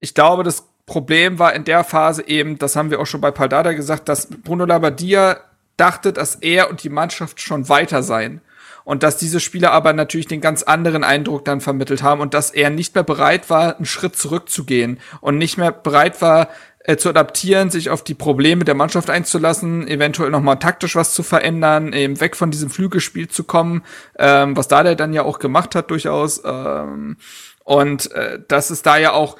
ich 0.00 0.14
glaube, 0.14 0.42
das 0.42 0.68
Problem 0.84 1.38
war 1.38 1.54
in 1.54 1.64
der 1.64 1.82
Phase 1.82 2.28
eben, 2.28 2.58
das 2.58 2.76
haben 2.76 2.90
wir 2.90 3.00
auch 3.00 3.06
schon 3.06 3.20
bei 3.20 3.30
Paldada 3.30 3.72
gesagt, 3.72 4.08
dass 4.08 4.28
Bruno 4.28 4.66
Labbadia 4.66 5.40
dachte, 5.76 6.12
dass 6.12 6.36
er 6.36 6.70
und 6.70 6.82
die 6.84 6.90
Mannschaft 6.90 7.40
schon 7.40 7.68
weiter 7.68 8.02
seien. 8.02 8.40
Und 8.84 9.02
dass 9.02 9.16
diese 9.16 9.40
Spieler 9.40 9.72
aber 9.72 9.92
natürlich 9.92 10.28
den 10.28 10.40
ganz 10.40 10.62
anderen 10.62 11.02
Eindruck 11.02 11.44
dann 11.44 11.60
vermittelt 11.60 12.04
haben 12.04 12.20
und 12.20 12.34
dass 12.34 12.52
er 12.52 12.70
nicht 12.70 12.94
mehr 12.94 13.02
bereit 13.02 13.50
war, 13.50 13.76
einen 13.76 13.84
Schritt 13.84 14.14
zurückzugehen 14.14 15.00
und 15.20 15.38
nicht 15.38 15.58
mehr 15.58 15.72
bereit 15.72 16.22
war, 16.22 16.50
äh, 16.86 16.96
zu 16.96 17.08
adaptieren, 17.08 17.68
sich 17.68 17.90
auf 17.90 18.04
die 18.04 18.14
Probleme 18.14 18.64
der 18.64 18.76
Mannschaft 18.76 19.10
einzulassen, 19.10 19.88
eventuell 19.88 20.30
nochmal 20.30 20.60
taktisch 20.60 20.94
was 20.94 21.14
zu 21.14 21.24
verändern, 21.24 21.92
eben 21.92 22.20
weg 22.20 22.36
von 22.36 22.52
diesem 22.52 22.70
Flügelspiel 22.70 23.26
zu 23.26 23.42
kommen, 23.42 23.82
ähm, 24.18 24.56
was 24.56 24.68
da 24.68 24.84
der 24.84 24.94
dann 24.94 25.12
ja 25.12 25.24
auch 25.24 25.40
gemacht 25.40 25.74
hat 25.74 25.90
durchaus. 25.90 26.42
Ähm, 26.44 27.16
und 27.64 28.12
äh, 28.12 28.38
dass 28.46 28.70
es 28.70 28.82
da 28.82 28.98
ja 28.98 29.12
auch 29.12 29.36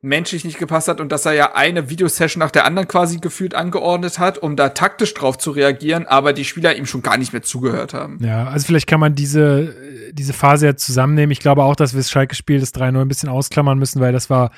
menschlich 0.00 0.44
nicht 0.44 0.58
gepasst 0.58 0.86
hat 0.86 1.00
und 1.00 1.10
dass 1.10 1.26
er 1.26 1.32
ja 1.32 1.54
eine 1.56 1.90
Videosession 1.90 2.38
nach 2.38 2.52
der 2.52 2.64
anderen 2.64 2.86
quasi 2.86 3.18
gefühlt 3.18 3.56
angeordnet 3.56 4.20
hat, 4.20 4.38
um 4.38 4.54
da 4.54 4.68
taktisch 4.68 5.12
drauf 5.14 5.38
zu 5.38 5.50
reagieren, 5.50 6.06
aber 6.06 6.32
die 6.32 6.44
Spieler 6.44 6.76
ihm 6.76 6.86
schon 6.86 7.02
gar 7.02 7.16
nicht 7.16 7.32
mehr 7.32 7.42
zugehört 7.42 7.94
haben. 7.94 8.18
Ja, 8.22 8.46
also 8.46 8.64
vielleicht 8.64 8.86
kann 8.86 9.00
man 9.00 9.16
diese, 9.16 9.74
diese 10.12 10.32
Phase 10.32 10.66
ja 10.66 10.76
zusammennehmen. 10.76 11.32
Ich 11.32 11.40
glaube 11.40 11.64
auch, 11.64 11.74
dass 11.74 11.94
wir 11.94 11.98
das 11.98 12.12
Schalke-Spiel 12.12 12.60
das 12.60 12.72
3-0 12.72 13.00
ein 13.00 13.08
bisschen 13.08 13.28
ausklammern 13.28 13.76
müssen, 13.76 14.00
weil 14.00 14.12
das 14.12 14.30
war 14.30 14.52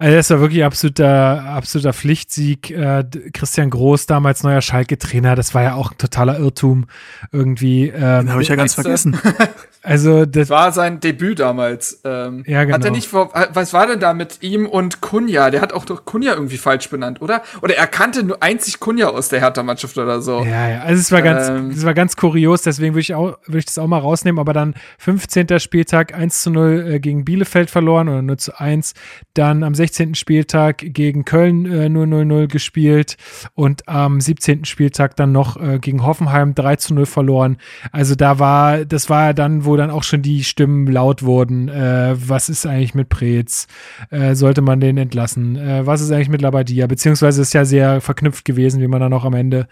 also 0.00 0.16
das 0.16 0.30
war 0.30 0.40
wirklich 0.40 0.64
absoluter, 0.64 1.44
absoluter 1.44 1.92
Pflichtsieg. 1.92 2.70
Äh, 2.70 3.04
Christian 3.34 3.68
Groß, 3.68 4.06
damals 4.06 4.42
neuer 4.42 4.62
Schalke-Trainer, 4.62 5.36
das 5.36 5.54
war 5.54 5.62
ja 5.62 5.74
auch 5.74 5.92
ein 5.92 5.98
totaler 5.98 6.38
Irrtum 6.38 6.86
irgendwie. 7.32 7.88
Ähm, 7.88 8.00
Den 8.00 8.32
habe 8.32 8.42
ich 8.42 8.48
ja 8.48 8.56
ganz 8.56 8.74
vergessen. 8.74 9.18
Also 9.82 10.26
das 10.26 10.50
war 10.50 10.72
sein 10.72 11.00
Debüt 11.00 11.38
damals. 11.40 12.00
Ähm, 12.04 12.44
ja, 12.46 12.64
genau. 12.64 12.74
Hat 12.74 12.84
er 12.84 12.90
nicht 12.90 13.08
vor, 13.08 13.30
was 13.32 13.72
war 13.72 13.86
denn 13.86 13.98
da 13.98 14.12
mit 14.12 14.42
ihm 14.42 14.66
und 14.66 15.00
Kunja? 15.00 15.50
Der 15.50 15.62
hat 15.62 15.72
auch 15.72 15.86
doch 15.86 16.04
Kunja 16.04 16.34
irgendwie 16.34 16.58
falsch 16.58 16.90
benannt, 16.90 17.22
oder? 17.22 17.42
Oder 17.62 17.76
er 17.76 17.86
kannte 17.86 18.22
nur 18.22 18.42
einzig 18.42 18.78
Kunja 18.78 19.08
aus 19.08 19.30
der 19.30 19.40
Hertha-Mannschaft 19.40 19.96
oder 19.96 20.20
so. 20.20 20.44
Ja, 20.44 20.68
ja. 20.68 20.80
Also 20.82 21.00
es 21.00 21.10
war 21.10 21.22
ganz, 21.22 21.48
ähm, 21.48 21.70
es 21.70 21.82
war 21.86 21.94
ganz 21.94 22.16
kurios. 22.16 22.60
Deswegen 22.60 22.92
würde 22.92 23.00
ich 23.00 23.14
auch, 23.14 23.38
würde 23.46 23.58
ich 23.58 23.64
das 23.64 23.78
auch 23.78 23.86
mal 23.86 23.98
rausnehmen. 23.98 24.38
Aber 24.38 24.52
dann 24.52 24.74
15. 24.98 25.58
Spieltag 25.58 26.14
1 26.14 26.42
zu 26.42 26.50
0 26.50 26.86
äh, 26.86 27.00
gegen 27.00 27.24
Bielefeld 27.24 27.70
verloren 27.70 28.10
oder 28.10 28.20
0 28.20 28.36
zu 28.36 28.60
1. 28.60 28.92
Dann 29.32 29.62
am 29.62 29.74
16. 29.74 29.89
Spieltag 30.14 30.78
gegen 30.78 31.24
Köln 31.24 31.66
äh, 31.66 31.88
nur 31.88 32.04
0-0 32.04 32.46
gespielt 32.46 33.16
und 33.54 33.88
am 33.88 34.20
17. 34.20 34.64
Spieltag 34.64 35.16
dann 35.16 35.32
noch 35.32 35.60
äh, 35.60 35.78
gegen 35.78 36.04
Hoffenheim 36.04 36.54
3 36.54 36.76
zu 36.76 36.94
0 36.94 37.06
verloren. 37.06 37.56
Also 37.92 38.14
da 38.14 38.38
war, 38.38 38.84
das 38.84 39.10
war 39.10 39.34
dann, 39.34 39.64
wo 39.64 39.76
dann 39.76 39.90
auch 39.90 40.02
schon 40.02 40.22
die 40.22 40.44
Stimmen 40.44 40.86
laut 40.86 41.22
wurden. 41.22 41.68
Äh, 41.68 42.14
was 42.16 42.48
ist 42.48 42.66
eigentlich 42.66 42.94
mit 42.94 43.08
Preetz? 43.08 43.66
Äh, 44.10 44.34
sollte 44.34 44.62
man 44.62 44.80
den 44.80 44.96
entlassen? 44.96 45.56
Äh, 45.56 45.86
was 45.86 46.00
ist 46.00 46.10
eigentlich 46.10 46.28
mit 46.28 46.42
Labadia? 46.42 46.86
Beziehungsweise 46.86 47.42
ist 47.42 47.54
ja 47.54 47.64
sehr 47.64 48.00
verknüpft 48.00 48.44
gewesen, 48.44 48.80
wie 48.80 48.88
man 48.88 49.00
dann 49.00 49.12
auch 49.12 49.24
am 49.24 49.34
Ende 49.34 49.68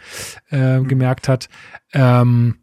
äh, 0.51 0.81
gemerkt 0.81 1.29
hat. 1.29 1.49
Ähm, 1.93 2.57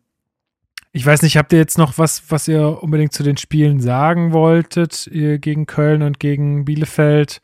ich 0.96 1.06
weiß 1.06 1.24
nicht, 1.24 1.36
habt 1.36 1.52
ihr 1.52 1.60
jetzt 1.60 1.78
noch 1.78 1.98
was, 1.98 2.24
was 2.30 2.48
ihr 2.48 2.82
unbedingt 2.82 3.12
zu 3.12 3.22
den 3.22 3.36
Spielen 3.36 3.82
sagen 3.82 4.32
wolltet 4.32 5.10
gegen 5.12 5.66
Köln 5.66 6.02
und 6.04 6.22
gegen 6.22 6.64
Bielefeld? 6.64 7.42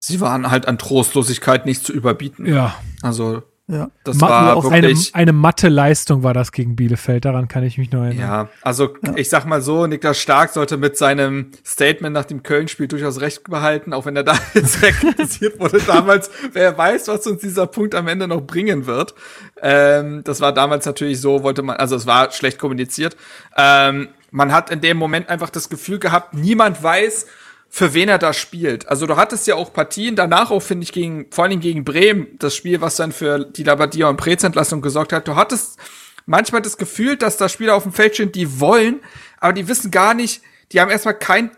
Sie 0.00 0.20
waren 0.20 0.50
halt 0.50 0.68
an 0.68 0.76
Trostlosigkeit 0.76 1.64
nicht 1.64 1.82
zu 1.82 1.94
überbieten. 1.94 2.44
Ja. 2.44 2.74
Also 3.00 3.42
ja. 3.66 3.90
Das 4.04 4.18
Ma 4.18 4.28
war 4.28 4.56
auch 4.56 4.70
eine, 4.70 4.94
eine 5.14 5.32
matte 5.32 5.68
Leistung 5.68 6.22
war 6.22 6.34
das 6.34 6.52
gegen 6.52 6.76
Bielefeld, 6.76 7.24
daran 7.24 7.48
kann 7.48 7.64
ich 7.64 7.78
mich 7.78 7.90
noch 7.90 8.02
erinnern. 8.02 8.18
Ja, 8.18 8.48
also 8.60 8.94
ja. 9.02 9.14
ich 9.16 9.30
sag 9.30 9.46
mal 9.46 9.62
so, 9.62 9.86
Niklas 9.86 10.18
Stark 10.18 10.50
sollte 10.50 10.76
mit 10.76 10.98
seinem 10.98 11.50
Statement 11.64 12.12
nach 12.12 12.26
dem 12.26 12.42
Köln-Spiel 12.42 12.88
durchaus 12.88 13.22
recht 13.22 13.44
behalten, 13.44 13.94
auch 13.94 14.04
wenn 14.04 14.16
er 14.16 14.24
da 14.24 14.34
jetzt 14.54 14.82
kritisiert 14.82 15.58
wurde 15.58 15.80
damals. 15.80 16.30
Wer 16.52 16.76
weiß, 16.76 17.08
was 17.08 17.26
uns 17.26 17.40
dieser 17.40 17.66
Punkt 17.66 17.94
am 17.94 18.06
Ende 18.06 18.28
noch 18.28 18.42
bringen 18.42 18.84
wird. 18.84 19.14
Ähm, 19.62 20.22
das 20.24 20.42
war 20.42 20.52
damals 20.52 20.84
natürlich 20.84 21.20
so, 21.20 21.42
wollte 21.42 21.62
man, 21.62 21.76
also 21.76 21.96
es 21.96 22.06
war 22.06 22.32
schlecht 22.32 22.58
kommuniziert. 22.58 23.16
Ähm, 23.56 24.08
man 24.30 24.52
hat 24.52 24.70
in 24.70 24.82
dem 24.82 24.98
Moment 24.98 25.30
einfach 25.30 25.48
das 25.48 25.70
Gefühl 25.70 25.98
gehabt, 25.98 26.34
niemand 26.34 26.82
weiß, 26.82 27.26
für 27.76 27.92
wen 27.92 28.08
er 28.08 28.18
da 28.18 28.32
spielt. 28.32 28.86
Also 28.86 29.04
du 29.04 29.16
hattest 29.16 29.48
ja 29.48 29.56
auch 29.56 29.72
Partien 29.72 30.14
danach 30.14 30.52
auch, 30.52 30.62
finde 30.62 30.84
ich, 30.84 30.92
gegen, 30.92 31.26
vor 31.32 31.42
allem 31.42 31.58
gegen 31.58 31.82
Bremen, 31.82 32.28
das 32.38 32.54
Spiel, 32.54 32.80
was 32.80 32.94
dann 32.94 33.10
für 33.10 33.40
die 33.40 33.64
Labadia 33.64 34.08
und 34.08 34.16
Prezentlassung 34.16 34.80
gesorgt 34.80 35.12
hat. 35.12 35.26
Du 35.26 35.34
hattest 35.34 35.80
manchmal 36.24 36.62
das 36.62 36.76
Gefühl, 36.76 37.16
dass 37.16 37.36
da 37.36 37.48
Spieler 37.48 37.74
auf 37.74 37.82
dem 37.82 37.92
Feld 37.92 38.14
stehen, 38.14 38.30
die 38.30 38.60
wollen, 38.60 39.00
aber 39.40 39.54
die 39.54 39.66
wissen 39.66 39.90
gar 39.90 40.14
nicht, 40.14 40.40
die 40.70 40.80
haben 40.80 40.88
erstmal 40.88 41.18
kein, 41.18 41.50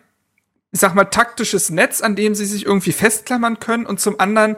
ich 0.73 0.81
sag 0.81 0.95
mal, 0.95 1.05
taktisches 1.05 1.69
Netz, 1.69 2.01
an 2.01 2.17
dem 2.17 2.35
sie 2.35 2.47
sich 2.47 2.65
irgendwie 2.65 2.93
festklammern 2.93 3.61
können 3.61 3.85
und 3.85 4.01
zum 4.01 4.19
anderen 4.19 4.57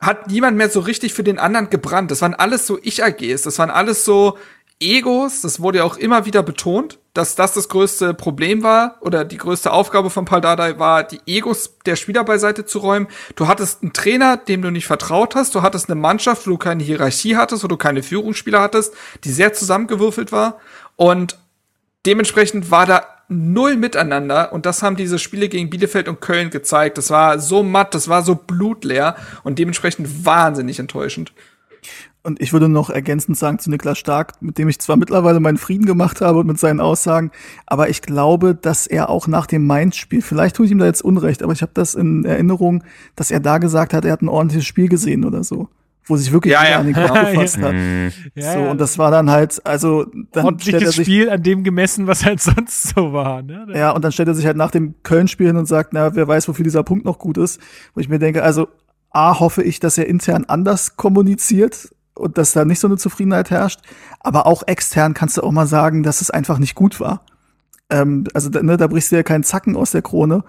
hat 0.00 0.26
niemand 0.26 0.56
mehr 0.56 0.68
so 0.68 0.80
richtig 0.80 1.14
für 1.14 1.22
den 1.22 1.38
anderen 1.38 1.70
gebrannt. 1.70 2.10
Das 2.10 2.22
waren 2.22 2.34
alles 2.34 2.66
so 2.66 2.76
Ich-AGs, 2.82 3.42
das 3.42 3.56
waren 3.60 3.70
alles 3.70 4.04
so, 4.04 4.36
Egos, 4.80 5.40
das 5.40 5.60
wurde 5.60 5.78
ja 5.78 5.84
auch 5.84 5.96
immer 5.96 6.24
wieder 6.24 6.42
betont, 6.42 6.98
dass 7.12 7.34
das 7.34 7.52
das 7.52 7.68
größte 7.68 8.14
Problem 8.14 8.62
war 8.62 8.96
oder 9.00 9.24
die 9.24 9.36
größte 9.36 9.72
Aufgabe 9.72 10.08
von 10.08 10.24
Paul 10.24 10.40
Dardai 10.40 10.78
war, 10.78 11.02
die 11.02 11.20
Egos 11.26 11.78
der 11.84 11.96
Spieler 11.96 12.22
beiseite 12.22 12.64
zu 12.64 12.78
räumen. 12.78 13.08
Du 13.34 13.48
hattest 13.48 13.82
einen 13.82 13.92
Trainer, 13.92 14.36
dem 14.36 14.62
du 14.62 14.70
nicht 14.70 14.86
vertraut 14.86 15.34
hast, 15.34 15.56
du 15.56 15.62
hattest 15.62 15.90
eine 15.90 16.00
Mannschaft, 16.00 16.46
wo 16.46 16.50
du 16.50 16.58
keine 16.58 16.84
Hierarchie 16.84 17.36
hattest, 17.36 17.64
wo 17.64 17.68
du 17.68 17.76
keine 17.76 18.04
Führungsspieler 18.04 18.60
hattest, 18.60 18.94
die 19.24 19.32
sehr 19.32 19.52
zusammengewürfelt 19.52 20.30
war 20.30 20.58
und 20.94 21.38
dementsprechend 22.06 22.70
war 22.70 22.86
da 22.86 23.04
null 23.28 23.76
miteinander 23.76 24.52
und 24.52 24.64
das 24.64 24.82
haben 24.82 24.96
diese 24.96 25.18
Spiele 25.18 25.48
gegen 25.48 25.70
Bielefeld 25.70 26.08
und 26.08 26.20
Köln 26.20 26.50
gezeigt. 26.50 26.98
Das 26.98 27.10
war 27.10 27.38
so 27.38 27.62
matt, 27.62 27.94
das 27.94 28.08
war 28.08 28.22
so 28.22 28.34
blutleer 28.34 29.16
und 29.42 29.58
dementsprechend 29.58 30.24
wahnsinnig 30.24 30.78
enttäuschend. 30.78 31.32
Und 32.28 32.42
ich 32.42 32.52
würde 32.52 32.68
noch 32.68 32.90
ergänzend 32.90 33.38
sagen 33.38 33.58
zu 33.58 33.70
Niklas 33.70 33.96
Stark, 33.96 34.34
mit 34.42 34.58
dem 34.58 34.68
ich 34.68 34.78
zwar 34.80 34.98
mittlerweile 34.98 35.40
meinen 35.40 35.56
Frieden 35.56 35.86
gemacht 35.86 36.20
habe 36.20 36.40
und 36.40 36.46
mit 36.46 36.58
seinen 36.58 36.78
Aussagen, 36.78 37.30
aber 37.64 37.88
ich 37.88 38.02
glaube, 38.02 38.54
dass 38.54 38.86
er 38.86 39.08
auch 39.08 39.28
nach 39.28 39.46
dem 39.46 39.66
Mainz-Spiel, 39.66 40.20
vielleicht 40.20 40.56
tue 40.56 40.66
ich 40.66 40.72
ihm 40.72 40.78
da 40.78 40.84
jetzt 40.84 41.00
Unrecht, 41.00 41.42
aber 41.42 41.54
ich 41.54 41.62
habe 41.62 41.72
das 41.72 41.94
in 41.94 42.26
Erinnerung, 42.26 42.84
dass 43.16 43.30
er 43.30 43.40
da 43.40 43.56
gesagt 43.56 43.94
hat, 43.94 44.04
er 44.04 44.12
hat 44.12 44.20
ein 44.20 44.28
ordentliches 44.28 44.66
Spiel 44.66 44.90
gesehen 44.90 45.24
oder 45.24 45.42
so. 45.42 45.70
Wo 46.04 46.18
sich 46.18 46.30
wirklich 46.30 46.52
Ja, 46.52 46.68
ja. 46.68 46.80
an 46.80 46.84
den 46.84 46.94
Kopf 46.94 47.14
gefasst 47.32 47.62
hat. 47.62 47.74
Ja, 48.34 48.52
so, 48.52 48.58
ja. 48.58 48.70
und 48.72 48.78
das 48.78 48.98
war 48.98 49.10
dann 49.10 49.30
halt, 49.30 49.64
also 49.64 50.04
dann 50.04 50.20
stellt 50.20 50.34
er 50.34 50.44
ordentliches 50.44 50.96
sich 50.96 51.06
Spiel 51.06 51.30
an 51.30 51.42
dem 51.42 51.64
gemessen, 51.64 52.06
was 52.06 52.26
halt 52.26 52.42
sonst 52.42 52.94
so 52.94 53.14
war. 53.14 53.40
Ne? 53.40 53.68
Ja, 53.74 53.92
und 53.92 54.04
dann 54.04 54.12
stellt 54.12 54.28
er 54.28 54.34
sich 54.34 54.44
halt 54.44 54.58
nach 54.58 54.70
dem 54.70 54.96
Köln-Spiel 55.02 55.46
hin 55.46 55.56
und 55.56 55.64
sagt, 55.64 55.94
na, 55.94 56.14
wer 56.14 56.28
weiß, 56.28 56.46
wofür 56.46 56.64
dieser 56.64 56.82
Punkt 56.82 57.06
noch 57.06 57.18
gut 57.18 57.38
ist. 57.38 57.58
Wo 57.94 58.02
ich 58.02 58.10
mir 58.10 58.18
denke, 58.18 58.42
also 58.42 58.68
A, 59.10 59.40
hoffe 59.40 59.62
ich, 59.62 59.80
dass 59.80 59.96
er 59.96 60.06
intern 60.06 60.44
anders 60.44 60.96
kommuniziert 60.96 61.88
und 62.18 62.38
dass 62.38 62.52
da 62.52 62.64
nicht 62.64 62.80
so 62.80 62.88
eine 62.88 62.96
Zufriedenheit 62.96 63.50
herrscht. 63.50 63.80
Aber 64.20 64.46
auch 64.46 64.62
extern 64.66 65.14
kannst 65.14 65.36
du 65.36 65.42
auch 65.42 65.52
mal 65.52 65.66
sagen, 65.66 66.02
dass 66.02 66.20
es 66.20 66.30
einfach 66.30 66.58
nicht 66.58 66.74
gut 66.74 67.00
war. 67.00 67.22
Ähm, 67.90 68.24
also 68.34 68.50
ne, 68.50 68.76
da 68.76 68.86
brichst 68.86 69.12
du 69.12 69.16
ja 69.16 69.22
keinen 69.22 69.44
Zacken 69.44 69.76
aus 69.76 69.92
der 69.92 70.02
Krone. 70.02 70.44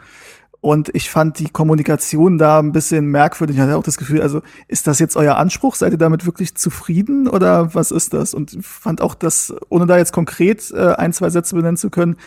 Und 0.61 0.93
ich 0.93 1.09
fand 1.09 1.39
die 1.39 1.49
Kommunikation 1.49 2.37
da 2.37 2.59
ein 2.59 2.73
bisschen 2.73 3.05
merkwürdig. 3.05 3.55
Ich 3.55 3.61
hatte 3.61 3.77
auch 3.77 3.83
das 3.83 3.97
Gefühl, 3.97 4.21
also 4.21 4.41
ist 4.67 4.87
das 4.87 4.99
jetzt 4.99 5.15
euer 5.15 5.37
Anspruch? 5.37 5.75
Seid 5.75 5.93
ihr 5.93 5.97
damit 5.97 6.25
wirklich 6.25 6.55
zufrieden 6.55 7.29
oder 7.29 7.73
was 7.73 7.91
ist 7.91 8.13
das? 8.13 8.33
Und 8.33 8.57
fand 8.61 9.01
auch 9.01 9.15
das, 9.15 9.53
ohne 9.69 9.85
da 9.85 9.97
jetzt 9.97 10.11
konkret 10.11 10.69
äh, 10.71 10.95
ein, 10.95 11.13
zwei 11.13 11.29
Sätze 11.29 11.55
benennen 11.55 11.77
zu 11.77 11.89
können, 11.89 12.17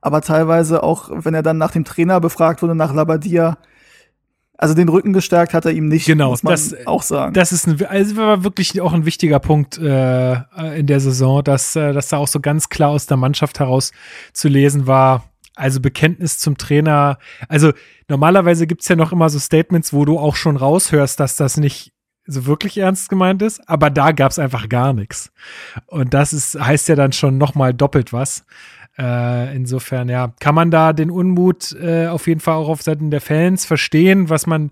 aber 0.00 0.20
teilweise 0.20 0.82
auch, 0.82 1.10
wenn 1.12 1.34
er 1.34 1.42
dann 1.42 1.58
nach 1.58 1.72
dem 1.72 1.84
Trainer 1.84 2.20
befragt 2.20 2.62
wurde, 2.62 2.74
nach 2.74 2.94
Labadia, 2.94 3.56
also 4.58 4.74
den 4.74 4.88
Rücken 4.88 5.12
gestärkt 5.12 5.54
hat 5.54 5.64
er 5.64 5.72
ihm 5.72 5.86
nicht, 5.88 6.06
Genau, 6.06 6.30
muss 6.30 6.42
man 6.42 6.52
das- 6.52 6.74
auch 6.86 7.02
sagen. 7.02 7.32
Das 7.32 7.52
ist 7.52 7.66
ein, 7.66 7.82
also 7.86 8.16
war 8.16 8.44
wirklich 8.44 8.80
auch 8.80 8.92
ein 8.92 9.06
wichtiger 9.06 9.38
Punkt 9.38 9.78
äh, 9.78 10.32
in 10.78 10.86
der 10.86 11.00
Saison, 11.00 11.42
dass, 11.44 11.74
äh, 11.76 11.92
dass 11.92 12.08
da 12.08 12.18
auch 12.18 12.28
so 12.28 12.40
ganz 12.40 12.68
klar 12.68 12.90
aus 12.90 13.06
der 13.06 13.16
Mannschaft 13.16 13.60
heraus 13.60 13.92
zu 14.32 14.48
lesen 14.48 14.86
war. 14.86 15.24
Also 15.54 15.80
Bekenntnis 15.80 16.38
zum 16.38 16.56
Trainer. 16.58 17.18
Also 17.48 17.72
normalerweise 18.08 18.66
gibt's 18.66 18.88
ja 18.88 18.96
noch 18.96 19.12
immer 19.12 19.28
so 19.30 19.38
Statements, 19.38 19.92
wo 19.92 20.04
du 20.04 20.18
auch 20.18 20.36
schon 20.36 20.56
raushörst, 20.56 21.18
dass 21.20 21.36
das 21.36 21.56
nicht 21.56 21.92
so 22.30 22.44
wirklich 22.46 22.76
ernst 22.78 23.08
gemeint 23.08 23.40
ist, 23.40 23.66
aber 23.68 23.88
da 23.90 24.12
gab's 24.12 24.38
einfach 24.38 24.68
gar 24.68 24.92
nichts. 24.92 25.32
Und 25.86 26.12
das 26.14 26.32
ist, 26.34 26.60
heißt 26.60 26.88
ja 26.88 26.94
dann 26.94 27.12
schon 27.12 27.38
nochmal 27.38 27.72
doppelt 27.72 28.12
was. 28.12 28.44
Äh, 28.98 29.54
insofern, 29.54 30.08
ja, 30.08 30.32
kann 30.40 30.54
man 30.54 30.70
da 30.70 30.92
den 30.92 31.10
Unmut 31.10 31.72
äh, 31.80 32.08
auf 32.08 32.26
jeden 32.26 32.40
Fall 32.40 32.54
auch 32.54 32.68
auf 32.68 32.82
Seiten 32.82 33.10
der 33.10 33.20
Fans 33.20 33.64
verstehen. 33.64 34.28
Was 34.28 34.46
man, 34.46 34.70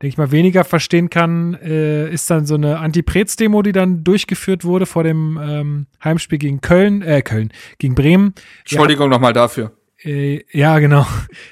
denke 0.00 0.08
ich 0.08 0.16
mal, 0.16 0.32
weniger 0.32 0.64
verstehen 0.64 1.10
kann, 1.10 1.54
äh, 1.54 2.08
ist 2.10 2.30
dann 2.30 2.46
so 2.46 2.54
eine 2.54 2.78
Anti-Prez-Demo, 2.78 3.60
die 3.60 3.72
dann 3.72 4.02
durchgeführt 4.02 4.64
wurde 4.64 4.86
vor 4.86 5.04
dem 5.04 5.38
ähm, 5.42 5.86
Heimspiel 6.02 6.38
gegen 6.38 6.62
Köln, 6.62 7.02
äh, 7.02 7.20
Köln, 7.20 7.52
gegen 7.78 7.94
Bremen. 7.94 8.34
Entschuldigung 8.60 9.10
nochmal 9.10 9.34
dafür. 9.34 9.72
Äh, 10.02 10.42
ja, 10.52 10.78
genau. 10.78 11.06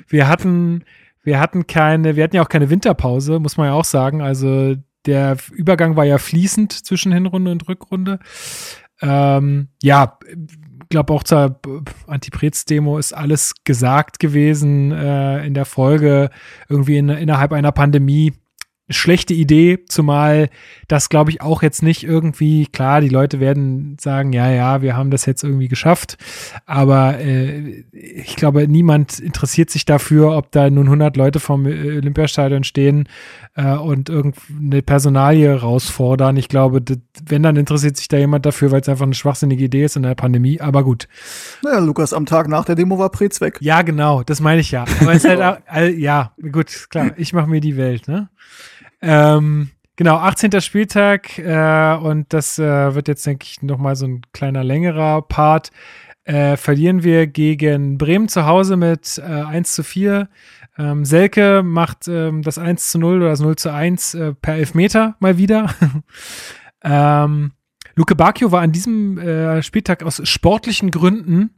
Wir 0.09 0.27
hatten, 0.27 0.85
wir 1.23 1.39
hatten 1.39 1.67
keine, 1.67 2.17
wir 2.17 2.25
hatten 2.25 2.37
ja 2.37 2.43
auch 2.43 2.49
keine 2.49 2.71
Winterpause, 2.71 3.39
muss 3.39 3.59
man 3.59 3.67
ja 3.67 3.75
auch 3.75 3.85
sagen. 3.85 4.23
Also 4.23 4.77
der 5.05 5.37
Übergang 5.53 5.97
war 5.97 6.05
ja 6.05 6.17
fließend 6.17 6.73
zwischen 6.73 7.13
Hinrunde 7.13 7.51
und 7.51 7.69
Rückrunde. 7.69 8.19
Ähm, 9.03 9.69
ja, 9.83 10.19
glaube 10.95 11.13
auch 11.13 11.25
zur 11.25 11.59
Antiprez-Demo 12.07 12.99
ist 12.99 13.13
alles 13.13 13.55
gesagt 13.65 14.21
gewesen 14.21 14.93
äh, 14.93 15.45
in 15.45 15.53
der 15.53 15.65
Folge, 15.65 16.31
irgendwie 16.69 16.99
in, 16.99 17.09
innerhalb 17.09 17.53
einer 17.53 17.73
Pandemie. 17.73 18.33
Schlechte 18.91 19.33
Idee, 19.33 19.79
zumal 19.89 20.51
das 20.89 21.09
glaube 21.09 21.31
ich 21.31 21.41
auch 21.41 21.63
jetzt 21.63 21.83
nicht 21.83 22.05
irgendwie, 22.05 22.67
klar, 22.67 23.01
die 23.01 23.09
Leute 23.09 23.41
werden 23.41 23.97
sagen, 23.99 24.35
ja, 24.35 24.51
ja, 24.51 24.83
wir 24.83 24.95
haben 24.95 25.11
das 25.11 25.25
jetzt 25.25 25.43
irgendwie 25.43 25.69
geschafft, 25.69 26.19
aber 26.67 27.19
äh, 27.19 27.87
ich 27.93 28.37
glaube, 28.37 28.69
niemand 28.69 29.19
interessiert 29.19 29.71
sich 29.71 29.87
dafür, 29.87 30.37
ob 30.37 30.53
da 30.53 30.69
nun 30.69 30.85
100 30.85 31.17
Leute 31.17 31.41
vom 31.41 31.65
Olympiastadion 31.65 32.63
stehen 32.63 33.09
äh, 33.55 33.75
und 33.77 34.09
irgendeine 34.09 34.83
Personalie 34.83 35.55
rausfordern. 35.55 36.37
Ich 36.37 36.49
glaube, 36.49 36.83
wenn, 37.27 37.43
dann 37.43 37.57
interessiert 37.57 37.97
sich 37.97 38.09
da 38.09 38.17
jemand 38.17 38.47
dafür, 38.47 38.71
weil 38.71 38.81
es 38.81 38.89
einfach 38.89 39.05
eine 39.05 39.15
schwachsinnige 39.15 39.65
Idee 39.65 39.85
ist 39.85 39.97
in 39.97 40.03
der 40.03 40.15
Pandemie, 40.15 40.61
aber 40.61 40.85
gut. 40.85 41.09
naja, 41.63 41.79
Lukas, 41.79 42.13
am 42.13 42.27
Tag 42.27 42.49
nach 42.49 42.65
der 42.65 42.75
Demo 42.75 42.99
war 42.99 43.11
Prez 43.11 43.41
weg. 43.41 43.59
Ja, 43.61 43.83
genau, 43.83 44.23
das 44.23 44.41
meine 44.41 44.61
ich 44.61 44.71
ja. 44.71 44.85
Aber 45.01 45.13
es 45.13 45.25
ist 45.25 45.29
halt 45.31 45.43
auch, 45.43 45.57
all, 45.67 45.91
ja, 45.91 46.33
gut, 46.53 46.89
klar, 46.91 47.13
ich 47.17 47.33
mache 47.33 47.49
mir 47.49 47.61
die 47.61 47.77
Welt, 47.77 48.09
ne? 48.09 48.29
Ähm, 49.01 49.71
genau, 49.97 50.17
18. 50.17 50.61
Spieltag 50.61 51.39
äh, 51.39 51.97
und 51.97 52.33
das 52.33 52.59
äh, 52.59 52.95
wird 52.95 53.09
jetzt, 53.09 53.27
denke 53.27 53.45
ich, 53.45 53.63
nochmal 53.63 53.97
so 53.97 54.07
ein 54.07 54.23
kleiner 54.33 54.65
längerer 54.65 55.23
Part. 55.23 55.71
Äh, 56.25 56.57
verlieren 56.57 57.03
wir 57.03 57.27
gegen 57.27 57.99
Bremen 57.99 58.29
zu 58.29 58.47
Hause 58.47 58.79
mit 58.79 59.19
äh, 59.19 59.23
1 59.23 59.75
zu 59.75 59.83
4. 59.85 60.29
Ähm, 60.77 61.05
Selke 61.05 61.63
macht 61.63 62.09
ähm, 62.09 62.43
das 62.43 62.59
1 62.59 62.91
zu 62.91 62.99
0 62.99 63.19
oder 63.19 63.31
das 63.31 63.41
0 63.41 63.57
zu 63.57 63.73
1 63.73 64.15
äh, 64.15 64.35
per 64.35 64.55
Elfmeter 64.55 65.17
mal 65.21 65.39
wieder. 65.39 65.73
ähm, 66.83 67.53
Luke 67.95 68.17
Bacchio 68.17 68.51
war 68.51 68.63
an 68.63 68.73
diesem 68.73 69.19
äh, 69.19 69.63
Spieltag 69.63 70.03
aus 70.03 70.21
sportlichen 70.29 70.91
Gründen 70.91 71.51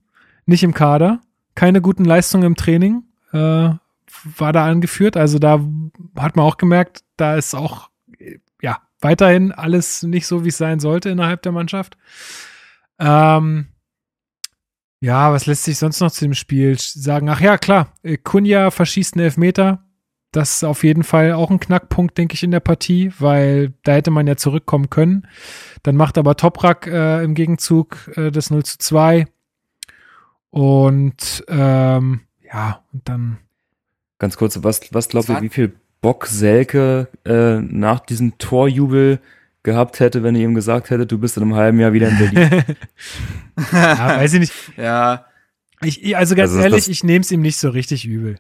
nicht 0.44 0.62
im 0.62 0.74
Kader. 0.74 1.20
Keine 1.54 1.80
guten 1.80 2.04
Leistungen 2.04 2.44
im 2.44 2.56
Training 2.56 3.04
äh, 3.32 3.70
war 4.38 4.52
da 4.52 4.66
angeführt. 4.66 5.16
Also 5.16 5.38
da 5.38 5.60
hat 6.16 6.36
man 6.36 6.44
auch 6.44 6.58
gemerkt, 6.58 7.02
da 7.16 7.36
ist 7.36 7.54
auch 7.54 7.88
äh, 8.18 8.38
ja 8.60 8.78
weiterhin 9.00 9.52
alles 9.52 10.02
nicht 10.02 10.26
so, 10.26 10.44
wie 10.44 10.50
es 10.50 10.58
sein 10.58 10.78
sollte 10.78 11.08
innerhalb 11.08 11.42
der 11.42 11.52
Mannschaft. 11.52 11.96
Ähm, 12.98 13.68
ja, 15.00 15.32
was 15.32 15.46
lässt 15.46 15.64
sich 15.64 15.78
sonst 15.78 16.00
noch 16.00 16.10
zu 16.10 16.24
dem 16.24 16.34
Spiel 16.34 16.76
sagen? 16.78 17.28
Ach 17.28 17.40
ja, 17.40 17.58
klar, 17.58 17.92
äh, 18.02 18.16
Kunja 18.16 18.70
verschießt 18.70 19.14
einen 19.14 19.24
Elfmeter. 19.24 19.82
Das 20.32 20.56
ist 20.56 20.64
auf 20.64 20.84
jeden 20.84 21.04
Fall 21.04 21.32
auch 21.32 21.50
ein 21.50 21.60
Knackpunkt, 21.60 22.18
denke 22.18 22.34
ich, 22.34 22.42
in 22.42 22.50
der 22.50 22.60
Partie, 22.60 23.12
weil 23.18 23.72
da 23.84 23.92
hätte 23.92 24.10
man 24.10 24.26
ja 24.26 24.36
zurückkommen 24.36 24.90
können. 24.90 25.26
Dann 25.82 25.96
macht 25.96 26.18
aber 26.18 26.36
Toprak 26.36 26.86
äh, 26.86 27.22
im 27.22 27.34
Gegenzug 27.34 28.10
äh, 28.16 28.30
das 28.30 28.50
0 28.50 28.64
zu 28.64 28.78
2. 28.78 29.26
Und 30.50 31.44
ähm, 31.48 32.20
ja, 32.42 32.82
und 32.92 33.08
dann 33.08 33.38
Ganz 34.18 34.36
kurz, 34.36 34.58
was, 34.62 34.80
was 34.92 35.08
glaubt 35.08 35.28
ihr, 35.28 35.42
wie 35.42 35.50
viel 35.50 35.76
Bock 36.00 36.26
Selke 36.26 37.08
äh, 37.24 37.60
nach 37.60 38.00
diesem 38.00 38.38
Torjubel 38.38 39.20
gehabt 39.66 40.00
hätte, 40.00 40.22
wenn 40.22 40.34
ihr 40.34 40.44
ihm 40.44 40.54
gesagt 40.54 40.88
hättet, 40.88 41.12
du 41.12 41.18
bist 41.18 41.36
in 41.36 41.42
einem 41.42 41.54
halben 41.54 41.78
Jahr 41.78 41.92
wieder 41.92 42.08
in 42.08 42.16
Berlin? 42.18 42.64
ja, 43.72 44.16
weiß 44.16 44.32
ich 44.32 44.40
nicht. 44.40 44.52
Ja, 44.78 45.26
Ich, 45.82 46.02
ich- 46.02 46.16
also 46.16 46.34
ganz 46.34 46.52
Also 46.52 46.62
ehrlich, 46.62 46.88
ich 46.88 47.04
nehme 47.04 47.20
es 47.20 47.30
ihm 47.30 47.42
nicht 47.42 47.58
so 47.58 47.68
richtig 47.68 48.06
übel. 48.06 48.36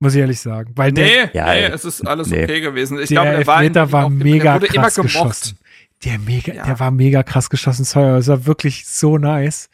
Muss 0.00 0.14
ich 0.14 0.20
ehrlich 0.20 0.40
sagen. 0.40 0.72
Weil 0.74 0.92
nee, 0.92 1.04
der, 1.04 1.30
Ja, 1.34 1.52
nee, 1.54 1.62
ja. 1.62 1.68
es 1.68 1.84
ist 1.84 2.00
alles 2.06 2.28
Nee. 2.28 2.44
okay 2.44 2.60
gewesen. 2.60 2.98
Ich 2.98 3.08
der 3.10 3.16
glaube, 3.22 3.28
er 3.28 3.46
war, 3.46 3.58
in 3.62 3.66
Elfmeter 3.74 3.86
Berlin 3.86 3.92
war 3.92 4.10
mega 4.10 4.44
der 4.44 4.54
wurde 4.62 4.66
immer 4.74 4.82
krass 4.84 4.94
gemocht. 4.96 5.12
geschossen. 5.12 5.58
Der, 6.04 6.18
mega, 6.18 6.52
Ja. 6.54 6.64
der 6.64 6.80
war 6.80 6.90
mega 6.90 7.22
krass 7.22 7.50
geschossen. 7.50 7.84
Sorry, 7.84 8.12
das 8.16 8.26
war 8.28 8.46
wirklich 8.46 8.86
so 8.86 9.18
nice. 9.18 9.68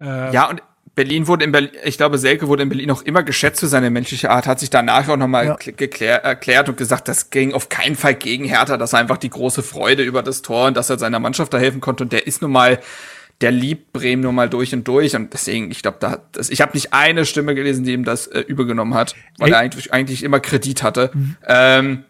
Äh, 0.00 0.32
Ja, 0.32 0.50
und 0.50 0.62
Berlin 0.96 1.28
wurde 1.28 1.44
in 1.44 1.52
Berlin, 1.52 1.70
ich 1.84 1.98
glaube, 1.98 2.16
Selke 2.16 2.48
wurde 2.48 2.62
in 2.62 2.70
Berlin 2.70 2.90
auch 2.90 3.02
immer 3.02 3.22
geschätzt 3.22 3.60
für 3.60 3.66
seine 3.66 3.90
menschliche 3.90 4.30
Art, 4.30 4.46
hat 4.46 4.58
sich 4.58 4.70
danach 4.70 5.06
auch 5.08 5.18
nochmal 5.18 5.44
Ja. 5.46 5.56
erklärt 6.16 6.68
und 6.70 6.78
gesagt, 6.78 7.06
das 7.06 7.28
ging 7.28 7.52
auf 7.52 7.68
keinen 7.68 7.96
Fall 7.96 8.14
gegen 8.14 8.46
Hertha, 8.46 8.78
das 8.78 8.94
war 8.94 9.00
einfach 9.00 9.18
die 9.18 9.28
große 9.28 9.62
Freude 9.62 10.02
über 10.02 10.22
das 10.22 10.40
Tor 10.40 10.66
und 10.68 10.76
dass 10.76 10.88
er 10.88 10.98
seiner 10.98 11.20
Mannschaft 11.20 11.52
da 11.52 11.58
helfen 11.58 11.82
konnte 11.82 12.02
und 12.04 12.12
der 12.14 12.26
ist 12.26 12.40
nun 12.40 12.50
mal, 12.50 12.80
der 13.42 13.50
liebt 13.50 13.92
Bremen 13.92 14.22
nun 14.22 14.34
mal 14.34 14.48
durch 14.48 14.72
und 14.72 14.88
durch 14.88 15.14
und 15.14 15.34
deswegen, 15.34 15.70
ich 15.70 15.82
glaube, 15.82 15.98
da 16.00 16.12
hat 16.12 16.22
das, 16.32 16.48
ich 16.48 16.62
habe 16.62 16.72
nicht 16.72 16.94
eine 16.94 17.26
Stimme 17.26 17.54
gelesen, 17.54 17.84
die 17.84 17.92
ihm 17.92 18.04
das 18.04 18.26
äh, 18.28 18.40
übergenommen 18.40 18.94
hat, 18.94 19.14
weil 19.36 19.48
Ey. 19.48 19.52
er 19.54 19.58
eigentlich, 19.60 19.92
eigentlich 19.92 20.22
immer 20.22 20.40
Kredit 20.40 20.82
hatte. 20.82 21.10
Mhm. 21.12 21.36
Ähm, 21.46 22.04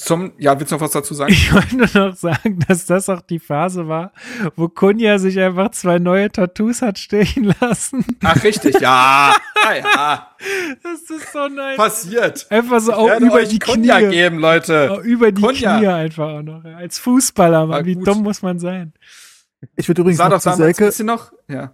zum, 0.00 0.32
ja, 0.38 0.58
willst 0.58 0.72
du 0.72 0.76
noch 0.76 0.82
was 0.82 0.92
dazu 0.92 1.12
sagen? 1.12 1.32
Ich 1.32 1.52
wollte 1.54 1.76
nur 1.76 2.08
noch 2.08 2.16
sagen, 2.16 2.58
dass 2.66 2.86
das 2.86 3.10
auch 3.10 3.20
die 3.20 3.38
Phase 3.38 3.88
war, 3.88 4.12
wo 4.56 4.68
Kunja 4.68 5.18
sich 5.18 5.38
einfach 5.38 5.70
zwei 5.72 5.98
neue 5.98 6.30
Tattoos 6.32 6.80
hat 6.80 6.98
stechen 6.98 7.54
lassen. 7.60 8.04
Ach, 8.22 8.42
richtig, 8.42 8.80
ja. 8.80 9.34
ja, 9.62 9.74
ja. 9.84 10.36
Das 10.82 11.02
ist 11.02 11.32
so 11.32 11.46
nice. 11.48 11.76
Passiert. 11.76 12.46
Einfach 12.50 12.80
so 12.80 12.94
auch 12.94 13.08
Werde 13.08 13.26
über 13.26 13.34
euch 13.34 13.50
die 13.50 13.58
Cognac 13.58 13.98
Knie. 13.98 14.10
geben, 14.10 14.38
Leute. 14.38 14.92
Auch 14.92 15.00
über 15.00 15.30
die 15.30 15.42
Cognac. 15.42 15.80
Knie 15.80 15.88
einfach 15.88 16.28
auch 16.28 16.42
noch. 16.42 16.64
Als 16.64 16.98
Fußballer, 16.98 17.66
Mann. 17.66 17.84
Wie 17.84 17.96
dumm 17.96 18.22
muss 18.22 18.40
man 18.40 18.58
sein? 18.58 18.94
Ich 19.76 19.88
würde 19.88 20.00
übrigens 20.00 20.18
Sah 20.18 20.30
noch 20.30 20.40
zu 20.40 20.54
Selke, 20.54 20.86
bisschen 20.86 21.06
noch, 21.06 21.32
ja. 21.48 21.72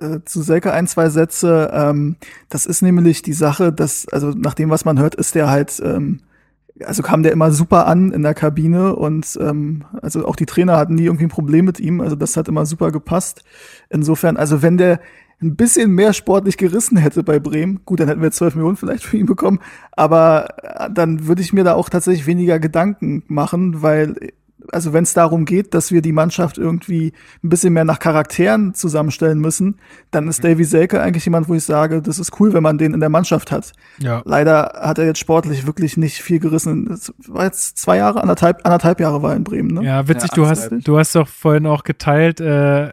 äh, 0.00 0.20
zu 0.24 0.42
Selke 0.42 0.72
ein, 0.72 0.86
zwei 0.86 1.10
Sätze. 1.10 1.70
Ähm, 1.72 2.16
das 2.48 2.64
ist 2.66 2.80
nämlich 2.80 3.22
die 3.22 3.34
Sache, 3.34 3.72
dass, 3.72 4.08
also 4.08 4.30
nach 4.30 4.54
dem, 4.54 4.70
was 4.70 4.84
man 4.84 4.98
hört, 4.98 5.14
ist 5.14 5.34
der 5.34 5.50
halt, 5.50 5.80
ähm, 5.84 6.22
also 6.84 7.02
kam 7.02 7.22
der 7.22 7.32
immer 7.32 7.50
super 7.50 7.86
an 7.86 8.12
in 8.12 8.22
der 8.22 8.34
Kabine 8.34 8.96
und 8.96 9.38
ähm, 9.40 9.84
also 10.02 10.26
auch 10.26 10.36
die 10.36 10.46
Trainer 10.46 10.76
hatten 10.76 10.94
nie 10.94 11.04
irgendwie 11.04 11.24
ein 11.24 11.30
Problem 11.30 11.64
mit 11.64 11.80
ihm. 11.80 12.00
Also 12.00 12.16
das 12.16 12.36
hat 12.36 12.48
immer 12.48 12.66
super 12.66 12.90
gepasst. 12.92 13.44
Insofern, 13.88 14.36
also 14.36 14.62
wenn 14.62 14.76
der 14.76 15.00
ein 15.40 15.56
bisschen 15.56 15.92
mehr 15.92 16.12
sportlich 16.12 16.56
gerissen 16.56 16.96
hätte 16.96 17.22
bei 17.22 17.38
Bremen, 17.38 17.80
gut, 17.84 18.00
dann 18.00 18.08
hätten 18.08 18.22
wir 18.22 18.30
12 18.30 18.56
Millionen 18.56 18.76
vielleicht 18.76 19.04
für 19.04 19.16
ihn 19.16 19.26
bekommen, 19.26 19.60
aber 19.92 20.48
äh, 20.62 20.90
dann 20.92 21.28
würde 21.28 21.42
ich 21.42 21.52
mir 21.52 21.62
da 21.62 21.74
auch 21.74 21.88
tatsächlich 21.88 22.26
weniger 22.26 22.58
Gedanken 22.58 23.22
machen, 23.28 23.82
weil 23.82 24.16
also 24.72 24.92
wenn 24.92 25.04
es 25.04 25.14
darum 25.14 25.44
geht, 25.44 25.74
dass 25.74 25.92
wir 25.92 26.02
die 26.02 26.12
Mannschaft 26.12 26.58
irgendwie 26.58 27.12
ein 27.42 27.48
bisschen 27.48 27.72
mehr 27.72 27.84
nach 27.84 27.98
Charakteren 27.98 28.74
zusammenstellen 28.74 29.38
müssen, 29.38 29.76
dann 30.10 30.28
ist 30.28 30.44
Davy 30.44 30.64
Selke 30.64 31.00
eigentlich 31.00 31.24
jemand, 31.24 31.48
wo 31.48 31.54
ich 31.54 31.64
sage, 31.64 32.02
das 32.02 32.18
ist 32.18 32.38
cool, 32.40 32.52
wenn 32.52 32.62
man 32.62 32.78
den 32.78 32.94
in 32.94 33.00
der 33.00 33.08
Mannschaft 33.08 33.50
hat. 33.50 33.72
Ja. 33.98 34.22
Leider 34.24 34.72
hat 34.80 34.98
er 34.98 35.06
jetzt 35.06 35.18
sportlich 35.18 35.66
wirklich 35.66 35.96
nicht 35.96 36.22
viel 36.22 36.38
gerissen. 36.38 36.90
Es 36.90 37.12
war 37.26 37.44
jetzt 37.44 37.78
zwei 37.78 37.96
Jahre, 37.98 38.20
anderthalb, 38.20 38.64
anderthalb 38.64 39.00
Jahre 39.00 39.22
war 39.22 39.30
er 39.30 39.36
in 39.36 39.44
Bremen, 39.44 39.74
ne? 39.74 39.84
Ja, 39.84 40.08
witzig, 40.08 40.30
Ja, 40.30 40.36
du 40.36 40.46
hast, 40.46 40.70
du 40.70 40.98
hast 40.98 41.14
doch 41.14 41.28
vorhin 41.28 41.66
auch 41.66 41.84
geteilt, 41.84 42.40
äh, 42.40 42.92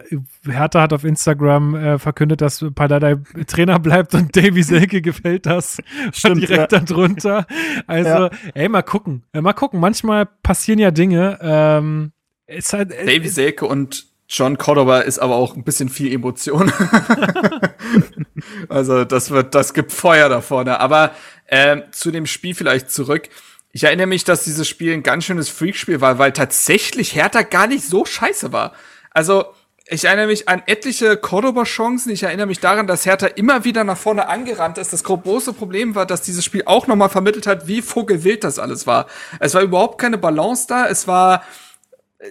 Hertha 0.52 0.80
hat 0.82 0.92
auf 0.92 1.04
Instagram 1.04 1.74
äh, 1.74 1.98
verkündet, 1.98 2.40
dass 2.40 2.64
Pardadei 2.74 3.16
Trainer 3.46 3.78
bleibt 3.78 4.14
und 4.14 4.36
Davy 4.36 4.62
Selke 4.62 5.02
gefällt 5.02 5.46
das. 5.46 5.78
Stimmt, 6.12 6.42
direkt 6.48 6.72
ja. 6.72 6.80
darunter. 6.80 7.46
Also, 7.86 8.08
Ja. 8.08 8.30
ey, 8.54 8.68
mal 8.68 8.82
gucken. 8.82 9.24
Äh, 9.32 9.40
mal 9.40 9.52
gucken. 9.52 9.80
Manchmal 9.80 10.26
passieren 10.42 10.78
ja 10.78 10.90
Dinge. 10.90 11.38
Ähm, 11.40 12.12
ist 12.46 12.72
halt, 12.72 12.92
äh, 12.92 13.04
Davy 13.06 13.28
Selke 13.28 13.66
und 13.66 14.06
John 14.28 14.58
Cordoba 14.58 15.00
ist 15.00 15.18
aber 15.20 15.36
auch 15.36 15.54
ein 15.56 15.62
bisschen 15.62 15.88
viel 15.88 16.12
Emotion. 16.12 16.72
also 18.68 19.04
das 19.04 19.30
wird, 19.30 19.54
das 19.54 19.72
gibt 19.72 19.92
Feuer 19.92 20.28
da 20.28 20.40
vorne. 20.40 20.80
Aber 20.80 21.12
ähm, 21.48 21.84
zu 21.92 22.10
dem 22.10 22.26
Spiel 22.26 22.54
vielleicht 22.54 22.90
zurück. 22.90 23.28
Ich 23.72 23.84
erinnere 23.84 24.06
mich, 24.06 24.24
dass 24.24 24.44
dieses 24.44 24.66
Spiel 24.66 24.94
ein 24.94 25.02
ganz 25.02 25.24
schönes 25.24 25.48
Freakspiel 25.48 26.00
war, 26.00 26.18
weil 26.18 26.32
tatsächlich 26.32 27.14
Hertha 27.14 27.42
gar 27.42 27.66
nicht 27.66 27.84
so 27.84 28.04
scheiße 28.04 28.52
war. 28.52 28.72
Also 29.10 29.44
ich 29.88 30.04
erinnere 30.04 30.26
mich 30.26 30.48
an 30.48 30.62
etliche 30.66 31.16
Cordoba-Chancen. 31.16 32.10
Ich 32.10 32.24
erinnere 32.24 32.46
mich 32.46 32.58
daran, 32.58 32.86
dass 32.86 33.06
Hertha 33.06 33.26
immer 33.26 33.64
wieder 33.64 33.84
nach 33.84 33.96
vorne 33.96 34.28
angerannt 34.28 34.78
ist. 34.78 34.92
Das 34.92 35.04
große 35.04 35.52
Problem 35.52 35.94
war, 35.94 36.06
dass 36.06 36.22
dieses 36.22 36.44
Spiel 36.44 36.62
auch 36.66 36.86
nochmal 36.86 37.08
vermittelt 37.08 37.46
hat, 37.46 37.68
wie 37.68 37.82
vogelwild 37.82 38.42
das 38.42 38.58
alles 38.58 38.86
war. 38.86 39.06
Es 39.38 39.54
war 39.54 39.62
überhaupt 39.62 40.00
keine 40.00 40.18
Balance 40.18 40.66
da. 40.68 40.88
Es 40.88 41.06
war 41.06 41.44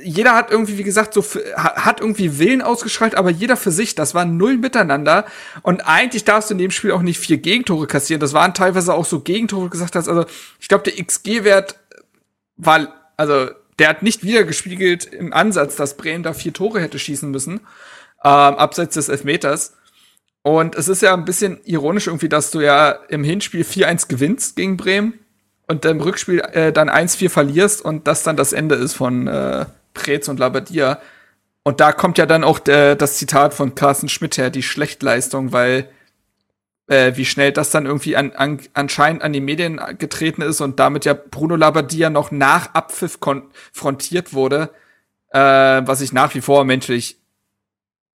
jeder 0.02 0.34
hat 0.34 0.52
irgendwie, 0.52 0.78
wie 0.78 0.84
gesagt, 0.84 1.14
so 1.14 1.24
hat 1.56 2.02
irgendwie 2.02 2.40
Willen 2.40 2.62
ausgeschreit, 2.62 3.16
aber 3.16 3.30
jeder 3.30 3.56
für 3.56 3.72
sich. 3.72 3.96
Das 3.96 4.16
war 4.16 4.26
null 4.26 4.58
miteinander. 4.58 5.26
Und 5.62 5.88
eigentlich 5.88 6.26
darfst 6.26 6.50
du 6.50 6.56
in 6.56 6.58
dem 6.58 6.72
Spiel 6.72 6.92
auch 6.92 7.04
nicht 7.04 7.20
vier 7.20 7.38
Gegentore 7.38 7.86
kassieren. 7.88 8.20
Das 8.20 8.34
waren 8.34 8.54
teilweise 8.54 8.94
auch 8.94 9.06
so 9.06 9.20
Gegentore, 9.20 9.70
gesagt 9.70 9.96
hast. 9.96 10.10
Also 10.10 10.26
ich 10.60 10.68
glaube, 10.68 10.84
der 10.84 11.04
XG-Wert 11.04 11.80
war, 12.58 12.88
also 13.16 13.50
der 13.80 13.90
hat 13.90 14.04
nicht 14.04 14.24
wieder 14.24 14.44
gespiegelt 14.44 15.06
im 15.06 15.34
Ansatz, 15.34 15.76
dass 15.76 15.98
Bremen 15.98 16.24
da 16.24 16.34
vier 16.34 16.54
Tore 16.54 16.82
hätte 16.82 17.00
schießen 17.00 17.30
müssen, 17.30 17.62
ähm, 18.24 18.56
abseits 18.56 18.96
des 18.96 19.10
Elfmeters. 19.10 19.76
Und 20.42 20.76
es 20.76 20.88
ist 20.88 21.02
ja 21.02 21.14
ein 21.14 21.26
bisschen 21.26 21.60
ironisch 21.66 22.08
irgendwie, 22.08 22.30
dass 22.30 22.52
du 22.52 22.62
ja 22.62 22.92
im 23.10 23.24
Hinspiel 23.24 23.64
4-1 23.64 24.08
gewinnst 24.08 24.56
gegen 24.56 24.78
Bremen 24.78 25.20
und 25.68 25.84
im 25.86 26.00
Rückspiel 26.00 26.40
äh, 26.40 26.72
dann 26.72 26.90
1-4 26.90 27.30
verlierst 27.30 27.84
und 27.84 28.08
das 28.08 28.24
dann 28.24 28.38
das 28.38 28.54
Ende 28.54 28.76
ist 28.76 28.94
von 28.94 29.28
äh, 29.28 29.66
Preetz 29.94 30.28
und 30.28 30.40
Labadia. 30.40 31.00
Und 31.64 31.80
da 31.80 31.92
kommt 31.92 32.20
ja 32.20 32.28
dann 32.28 32.44
auch 32.44 32.60
der, 32.60 32.96
das 32.96 33.18
Zitat 33.18 33.56
von 33.56 33.74
Carsten 33.74 34.08
Schmidt 34.08 34.38
her, 34.38 34.52
die 34.52 34.62
Schlechtleistung, 34.62 35.52
weil 35.52 35.90
äh, 36.88 37.14
wie 37.16 37.26
schnell 37.26 37.52
das 37.52 37.72
dann 37.72 37.86
irgendwie 37.86 38.16
an, 38.16 38.32
an, 38.34 38.60
anscheinend 38.74 39.24
an 39.24 39.34
die 39.34 39.42
Medien 39.42 39.80
getreten 39.98 40.42
ist 40.42 40.62
und 40.62 40.80
damit 40.80 41.06
ja 41.06 41.14
Bruno 41.14 41.56
Labbadia 41.56 42.10
noch 42.10 42.32
nach 42.32 42.74
Abpfiff 42.74 43.20
konfrontiert 43.20 44.34
wurde, 44.34 44.70
äh, 45.32 45.40
was 45.40 46.02
ich 46.02 46.14
nach 46.14 46.34
wie 46.36 46.42
vor 46.42 46.64
menschlich 46.64 47.20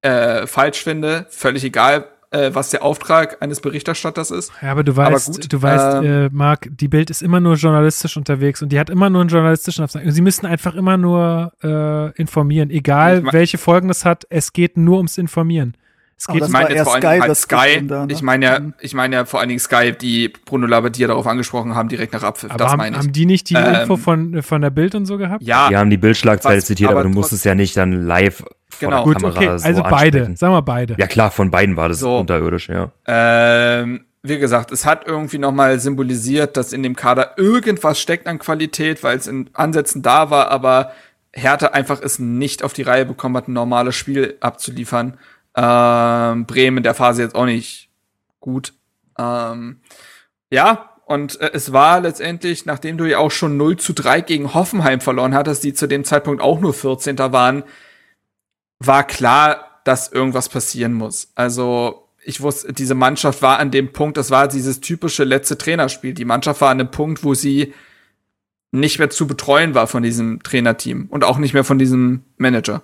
äh, 0.03 0.47
falsch 0.47 0.83
finde. 0.83 1.27
Völlig 1.31 1.65
egal, 1.65 2.07
äh, 2.31 2.51
was 2.55 2.71
der 2.71 2.85
Auftrag 2.85 3.43
eines 3.43 3.61
Berichterstatters 3.61 4.31
ist. 4.31 4.53
Ja, 4.63 4.71
aber 4.71 4.85
du 4.85 4.93
Aber 4.93 5.13
weißt, 5.13 5.33
gut, 5.33 5.53
du 5.53 5.61
weißt, 5.61 5.97
ähm, 5.97 6.05
äh, 6.05 6.29
Marc, 6.31 6.69
die 6.71 6.89
Bild 6.89 7.11
ist 7.11 7.23
immer 7.23 7.41
nur 7.41 7.57
journalistisch 7.57 8.17
unterwegs 8.17 8.63
und 8.63 8.71
die 8.71 8.79
hat 8.79 8.89
immer 8.89 9.11
nur 9.11 9.23
einen 9.23 9.31
journalistischen 9.31 9.85
Auftrag. 9.85 10.05
Sie 10.07 10.23
müssen 10.23 10.47
einfach 10.47 10.77
immer 10.77 10.97
nur 10.97 11.53
äh, 11.63 12.13
informieren, 12.21 12.71
egal 12.71 13.25
welche 13.33 13.59
Folgen 13.59 13.89
das 13.89 14.05
hat. 14.05 14.27
Es 14.31 14.53
geht 14.53 14.77
nur 14.77 14.99
ums 14.99 15.19
Informieren. 15.19 15.75
Es 16.23 16.29
Aber 16.29 16.35
geht 16.35 16.43
das 16.43 16.49
ich 16.49 16.53
meine 16.53 16.75
jetzt 16.75 16.85
vor 16.85 16.93
Sky, 16.99 17.01
Dingen 17.09 17.23
halt 17.23 17.37
Sky. 17.39 17.87
Da, 17.87 18.05
ne? 18.07 18.13
Ich 18.13 18.21
meine 18.21 18.45
ja, 18.45 18.61
Mhm. 18.61 18.75
ich 18.79 18.93
meine 18.93 19.17
ja 19.17 19.25
vor 19.25 19.41
allen 19.41 19.49
Dingen 19.49 19.59
Sky, 19.59 19.93
die 19.99 20.29
Bruno 20.29 20.67
Labbadia 20.67 21.07
darauf 21.09 21.27
angesprochen 21.27 21.75
haben, 21.75 21.89
direkt 21.89 22.13
nach 22.13 22.23
Abpfiff. 22.23 22.51
aber 22.51 22.59
das 22.59 22.73
haben, 22.73 22.77
meine 22.77 22.97
ich. 22.97 23.03
haben 23.03 23.13
die 23.13 23.25
nicht 23.25 23.49
die 23.49 23.55
Ähm, 23.55 23.75
Info 23.83 23.97
von, 23.97 24.43
von 24.43 24.61
der 24.61 24.69
Bild 24.69 24.95
und 24.95 25.07
so 25.07 25.17
gehabt? 25.17 25.43
ja, 25.43 25.71
Die 25.71 25.79
haben 25.79 25.89
die 25.89 25.97
Bildschlagzeile 25.97 26.59
Was- 26.59 26.67
zitiert, 26.67 26.91
aber, 26.91 27.01
aber 27.01 27.09
du 27.09 27.15
musstest 27.15 27.47
ja 27.47 27.55
nicht 27.55 27.75
dann 27.75 28.05
live 28.07 28.45
vor 28.69 28.91
Genau. 28.91 28.97
der 28.97 29.05
Gut, 29.05 29.15
Kamera 29.23 29.37
okay, 29.39 29.59
so 29.59 29.67
also 29.67 29.83
beide. 29.83 30.19
ansprechen. 30.19 30.37
Sagen 30.37 30.53
wir 30.53 30.63
beide. 30.63 30.95
Ja 30.99 31.07
klar, 31.07 31.31
von 31.31 31.51
beiden 31.51 31.77
war 31.77 31.89
das 31.89 32.01
So. 32.01 32.19
unterirdisch, 32.19 32.69
ja. 32.69 32.91
Ähm, 33.07 34.05
wie 34.23 34.39
gesagt, 34.39 34.73
es 34.73 34.85
hat 34.85 35.07
irgendwie 35.07 35.39
nochmal 35.39 35.81
symbolisiert, 35.81 36.59
dass 36.59 36.75
in 36.75 36.83
dem 36.83 36.95
Kader 36.97 37.39
irgendwas 37.39 37.99
steckt 37.99 38.27
an 38.27 38.39
Qualität, 38.39 39.03
weil 39.03 39.17
es 39.17 39.27
in 39.27 39.49
Ansätzen 39.55 40.03
da 40.03 40.29
war, 40.31 40.51
aber 40.51 40.93
Hertha 41.33 41.69
einfach 41.69 42.03
es 42.03 42.19
nicht 42.19 42.63
auf 42.63 42.75
die 42.75 42.83
Reihe 42.83 43.07
bekommen 43.07 43.37
hat, 43.39 43.49
ein 43.49 43.55
normales 43.55 43.95
Spiel 43.97 44.37
abzuliefern. 44.41 45.15
Ähm, 45.57 46.47
Bremen 46.47 46.79
in 46.79 46.83
der 46.83 46.95
Phase 46.95 47.23
jetzt 47.23 47.35
auch 47.35 47.47
nicht 47.47 47.91
gut. 48.41 48.75
Ähm, 49.19 49.81
ja, 50.51 50.91
und 51.05 51.41
äh, 51.41 51.51
es 51.53 51.73
war 51.73 52.01
letztendlich, 52.01 52.67
nachdem 52.67 52.97
du 52.97 53.05
ja 53.05 53.19
auch 53.19 53.33
schon 53.33 53.57
0 53.57 53.79
zu 53.79 53.93
3 53.93 54.21
gegen 54.21 54.55
Hoffenheim 54.55 55.01
verloren 55.01 55.35
hattest, 55.35 55.65
die 55.65 55.75
zu 55.75 55.87
dem 55.87 56.05
Zeitpunkt 56.05 56.43
auch 56.43 56.61
nur 56.61 56.73
14. 56.73 57.19
waren, 57.19 57.65
war 58.79 59.05
klar, 59.05 59.81
dass 59.85 60.13
irgendwas 60.13 60.49
passieren 60.49 60.93
muss. 60.93 61.33
Also 61.35 62.09
ich 62.25 62.41
wusste, 62.41 62.73
diese 62.73 62.95
Mannschaft 62.95 63.43
war 63.43 63.59
an 63.59 63.71
dem 63.71 63.93
Punkt, 63.93 64.17
das 64.17 64.31
war 64.31 64.47
dieses 64.47 64.81
typische 64.81 65.25
letzte 65.25 65.59
Trainerspiel. 65.59 66.15
Die 66.15 66.25
Mannschaft 66.25 66.61
war 66.61 66.71
an 66.71 66.79
dem 66.79 66.91
Punkt, 66.91 67.25
wo 67.25 67.35
sie 67.35 67.75
nicht 68.73 68.99
mehr 68.99 69.11
zu 69.11 69.27
betreuen 69.27 69.75
war 69.75 69.87
von 69.87 70.03
diesem 70.03 70.43
Trainerteam 70.43 71.07
und 71.11 71.25
auch 71.25 71.39
nicht 71.39 71.55
mehr 71.55 71.65
von 71.65 71.79
diesem 71.79 72.25
Manager. 72.37 72.83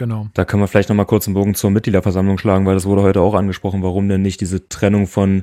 Genau. 0.00 0.28
Da 0.32 0.46
können 0.46 0.62
wir 0.62 0.66
vielleicht 0.66 0.88
noch 0.88 0.96
mal 0.96 1.04
kurz 1.04 1.26
einen 1.26 1.34
Bogen 1.34 1.54
zur 1.54 1.70
Mitgliederversammlung 1.70 2.38
schlagen, 2.38 2.64
weil 2.64 2.72
das 2.72 2.86
wurde 2.86 3.02
heute 3.02 3.20
auch 3.20 3.34
angesprochen, 3.34 3.82
warum 3.82 4.08
denn 4.08 4.22
nicht 4.22 4.40
diese 4.40 4.66
Trennung 4.66 5.06
von 5.06 5.42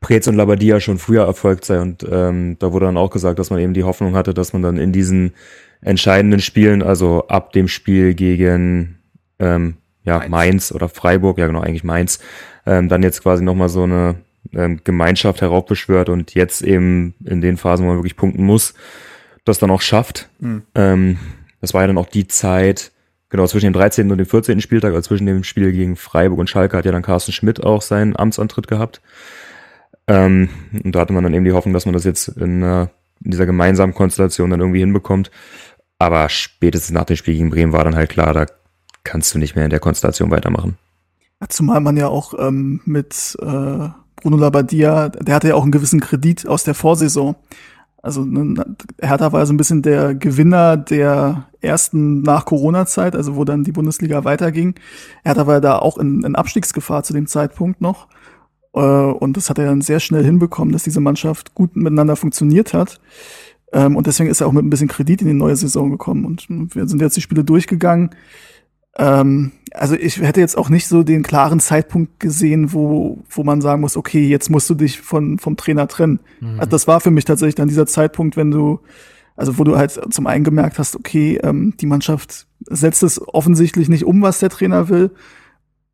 Preetz 0.00 0.26
und 0.26 0.34
Labadia 0.34 0.78
schon 0.78 0.98
früher 0.98 1.24
erfolgt 1.24 1.64
sei. 1.64 1.80
Und 1.80 2.06
ähm, 2.10 2.58
da 2.58 2.70
wurde 2.70 2.84
dann 2.84 2.98
auch 2.98 3.08
gesagt, 3.08 3.38
dass 3.38 3.48
man 3.48 3.60
eben 3.60 3.72
die 3.72 3.84
Hoffnung 3.84 4.14
hatte, 4.14 4.34
dass 4.34 4.52
man 4.52 4.60
dann 4.60 4.76
in 4.76 4.92
diesen 4.92 5.32
entscheidenden 5.80 6.40
Spielen, 6.40 6.82
also 6.82 7.28
ab 7.28 7.52
dem 7.52 7.66
Spiel 7.66 8.12
gegen 8.12 8.98
ähm, 9.38 9.78
ja, 10.04 10.18
Mainz. 10.18 10.30
Mainz. 10.30 10.72
oder 10.72 10.90
Freiburg, 10.90 11.38
ja 11.38 11.46
genau, 11.46 11.60
eigentlich 11.60 11.82
Mainz, 11.82 12.18
ähm, 12.66 12.90
dann 12.90 13.02
jetzt 13.02 13.22
quasi 13.22 13.42
nochmal 13.42 13.70
so 13.70 13.84
eine 13.84 14.16
ähm, 14.52 14.82
Gemeinschaft 14.84 15.40
heraufbeschwört 15.40 16.10
und 16.10 16.34
jetzt 16.34 16.60
eben 16.60 17.14
in 17.24 17.40
den 17.40 17.56
Phasen, 17.56 17.86
wo 17.86 17.88
man 17.88 17.96
wirklich 17.96 18.16
punkten 18.16 18.44
muss, 18.44 18.74
das 19.46 19.58
dann 19.58 19.70
auch 19.70 19.80
schafft. 19.80 20.28
Mhm. 20.40 20.62
Ähm, 20.74 21.18
das 21.62 21.72
war 21.72 21.80
ja 21.80 21.86
dann 21.86 21.96
auch 21.96 22.10
die 22.10 22.28
Zeit, 22.28 22.92
genau, 23.28 23.46
zwischen 23.46 23.66
dem 23.66 23.72
13. 23.72 24.10
und 24.10 24.18
dem 24.18 24.26
14. 24.26 24.60
Spieltag, 24.60 24.94
also 24.94 25.08
zwischen 25.08 25.26
dem 25.26 25.44
Spiel 25.44 25.72
gegen 25.72 25.96
Freiburg 25.96 26.38
und 26.38 26.50
Schalke 26.50 26.76
hat 26.76 26.84
ja 26.84 26.92
dann 26.92 27.02
Carsten 27.02 27.32
Schmidt 27.32 27.62
auch 27.62 27.82
seinen 27.82 28.16
Amtsantritt 28.16 28.68
gehabt. 28.68 29.00
Ähm, 30.06 30.48
und 30.84 30.94
da 30.94 31.00
hatte 31.00 31.12
man 31.12 31.24
dann 31.24 31.34
eben 31.34 31.44
die 31.44 31.52
Hoffnung, 31.52 31.72
dass 31.72 31.86
man 31.86 31.94
das 31.94 32.04
jetzt 32.04 32.28
in, 32.28 32.62
äh, 32.62 32.82
in 33.24 33.30
dieser 33.30 33.46
gemeinsamen 33.46 33.94
Konstellation 33.94 34.50
dann 34.50 34.60
irgendwie 34.60 34.80
hinbekommt. 34.80 35.30
Aber 35.98 36.28
spätestens 36.28 36.92
nach 36.92 37.04
dem 37.04 37.16
Spiel 37.16 37.34
gegen 37.34 37.50
Bremen 37.50 37.72
war 37.72 37.84
dann 37.84 37.96
halt 37.96 38.10
klar, 38.10 38.34
da 38.34 38.46
kannst 39.04 39.34
du 39.34 39.38
nicht 39.38 39.54
mehr 39.54 39.64
in 39.64 39.70
der 39.70 39.80
Konstellation 39.80 40.30
weitermachen. 40.30 40.76
Ja, 41.40 41.48
Zumal 41.48 41.80
man 41.80 41.96
ja 41.96 42.08
auch 42.08 42.34
ähm, 42.38 42.80
mit 42.84 43.36
äh, 43.40 43.88
Bruno 44.16 44.36
Labbadia, 44.36 45.08
der 45.08 45.34
hatte 45.34 45.48
ja 45.48 45.54
auch 45.54 45.62
einen 45.62 45.72
gewissen 45.72 46.00
Kredit 46.00 46.46
aus 46.46 46.64
der 46.64 46.74
Vorsaison. 46.74 47.36
Also 48.04 48.22
ne, 48.22 48.76
Hertha 49.00 49.32
war 49.32 49.46
so 49.46 49.54
ein 49.54 49.56
bisschen 49.56 49.80
der 49.80 50.14
Gewinner 50.14 50.76
der 50.76 51.48
ersten 51.62 52.20
nach-Corona-Zeit, 52.20 53.16
also 53.16 53.34
wo 53.34 53.44
dann 53.44 53.64
die 53.64 53.72
Bundesliga 53.72 54.24
weiterging. 54.24 54.74
Hertha 55.24 55.46
war 55.46 55.54
ja 55.54 55.60
da 55.60 55.78
auch 55.78 55.96
in, 55.96 56.22
in 56.22 56.36
Abstiegsgefahr 56.36 57.02
zu 57.02 57.14
dem 57.14 57.26
Zeitpunkt 57.26 57.80
noch. 57.80 58.08
Äh, 58.74 58.80
und 58.80 59.38
das 59.38 59.48
hat 59.48 59.58
er 59.58 59.64
dann 59.64 59.80
sehr 59.80 60.00
schnell 60.00 60.22
hinbekommen, 60.22 60.72
dass 60.72 60.82
diese 60.82 61.00
Mannschaft 61.00 61.54
gut 61.54 61.76
miteinander 61.76 62.16
funktioniert 62.16 62.74
hat. 62.74 63.00
Ähm, 63.72 63.96
und 63.96 64.06
deswegen 64.06 64.28
ist 64.28 64.42
er 64.42 64.48
auch 64.48 64.52
mit 64.52 64.66
ein 64.66 64.70
bisschen 64.70 64.88
Kredit 64.88 65.22
in 65.22 65.28
die 65.28 65.32
neue 65.32 65.56
Saison 65.56 65.90
gekommen. 65.90 66.26
Und 66.26 66.46
wir 66.76 66.86
sind 66.86 67.00
jetzt 67.00 67.16
die 67.16 67.22
Spiele 67.22 67.42
durchgegangen. 67.42 68.10
Ähm, 68.96 69.52
also 69.72 69.96
ich 69.96 70.20
hätte 70.20 70.40
jetzt 70.40 70.56
auch 70.56 70.68
nicht 70.68 70.86
so 70.86 71.02
den 71.02 71.22
klaren 71.22 71.58
Zeitpunkt 71.58 72.20
gesehen, 72.20 72.72
wo, 72.72 73.18
wo 73.28 73.42
man 73.42 73.60
sagen 73.60 73.80
muss, 73.80 73.96
okay, 73.96 74.26
jetzt 74.26 74.50
musst 74.50 74.70
du 74.70 74.74
dich 74.74 75.00
von, 75.00 75.38
vom 75.38 75.56
Trainer 75.56 75.88
trennen. 75.88 76.20
Also 76.58 76.70
das 76.70 76.86
war 76.86 77.00
für 77.00 77.10
mich 77.10 77.24
tatsächlich 77.24 77.56
dann 77.56 77.68
dieser 77.68 77.86
Zeitpunkt, 77.86 78.36
wenn 78.36 78.50
du, 78.50 78.80
also 79.36 79.58
wo 79.58 79.64
du 79.64 79.76
halt 79.76 80.00
zum 80.10 80.26
einen 80.26 80.44
gemerkt 80.44 80.78
hast, 80.78 80.94
okay, 80.94 81.40
ähm, 81.42 81.74
die 81.80 81.86
Mannschaft 81.86 82.46
setzt 82.66 83.02
es 83.02 83.20
offensichtlich 83.20 83.88
nicht 83.88 84.04
um, 84.04 84.22
was 84.22 84.38
der 84.38 84.50
Trainer 84.50 84.88
will. 84.88 85.10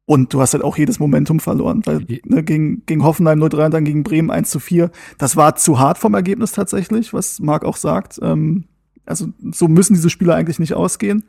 Und 0.04 0.34
du 0.34 0.40
hast 0.40 0.54
halt 0.54 0.64
auch 0.64 0.76
jedes 0.76 0.98
Momentum 0.98 1.38
verloren, 1.38 1.82
weil 1.84 2.04
ne, 2.24 2.42
gegen, 2.42 2.84
gegen 2.84 3.04
Hoffenheim 3.04 3.40
0-3 3.40 3.66
und 3.66 3.74
dann 3.74 3.84
gegen 3.84 4.02
Bremen 4.02 4.30
1 4.30 4.50
zu 4.50 4.58
4, 4.58 4.90
das 5.18 5.36
war 5.36 5.54
zu 5.54 5.78
hart 5.78 5.98
vom 5.98 6.14
Ergebnis 6.14 6.50
tatsächlich, 6.50 7.14
was 7.14 7.38
Marc 7.38 7.64
auch 7.64 7.76
sagt. 7.76 8.18
Ähm, 8.20 8.64
also 9.06 9.28
so 9.52 9.68
müssen 9.68 9.94
diese 9.94 10.10
Spiele 10.10 10.34
eigentlich 10.34 10.58
nicht 10.58 10.74
ausgehen. 10.74 11.24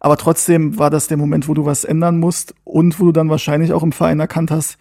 Aber 0.00 0.16
trotzdem 0.16 0.78
war 0.78 0.90
das 0.90 1.08
der 1.08 1.16
Moment, 1.16 1.48
wo 1.48 1.54
du 1.54 1.64
was 1.64 1.84
ändern 1.84 2.18
musst 2.18 2.54
und 2.64 3.00
wo 3.00 3.06
du 3.06 3.12
dann 3.12 3.30
wahrscheinlich 3.30 3.72
auch 3.72 3.82
im 3.82 3.92
Verein 3.92 4.20
erkannt 4.20 4.50
hast, 4.50 4.78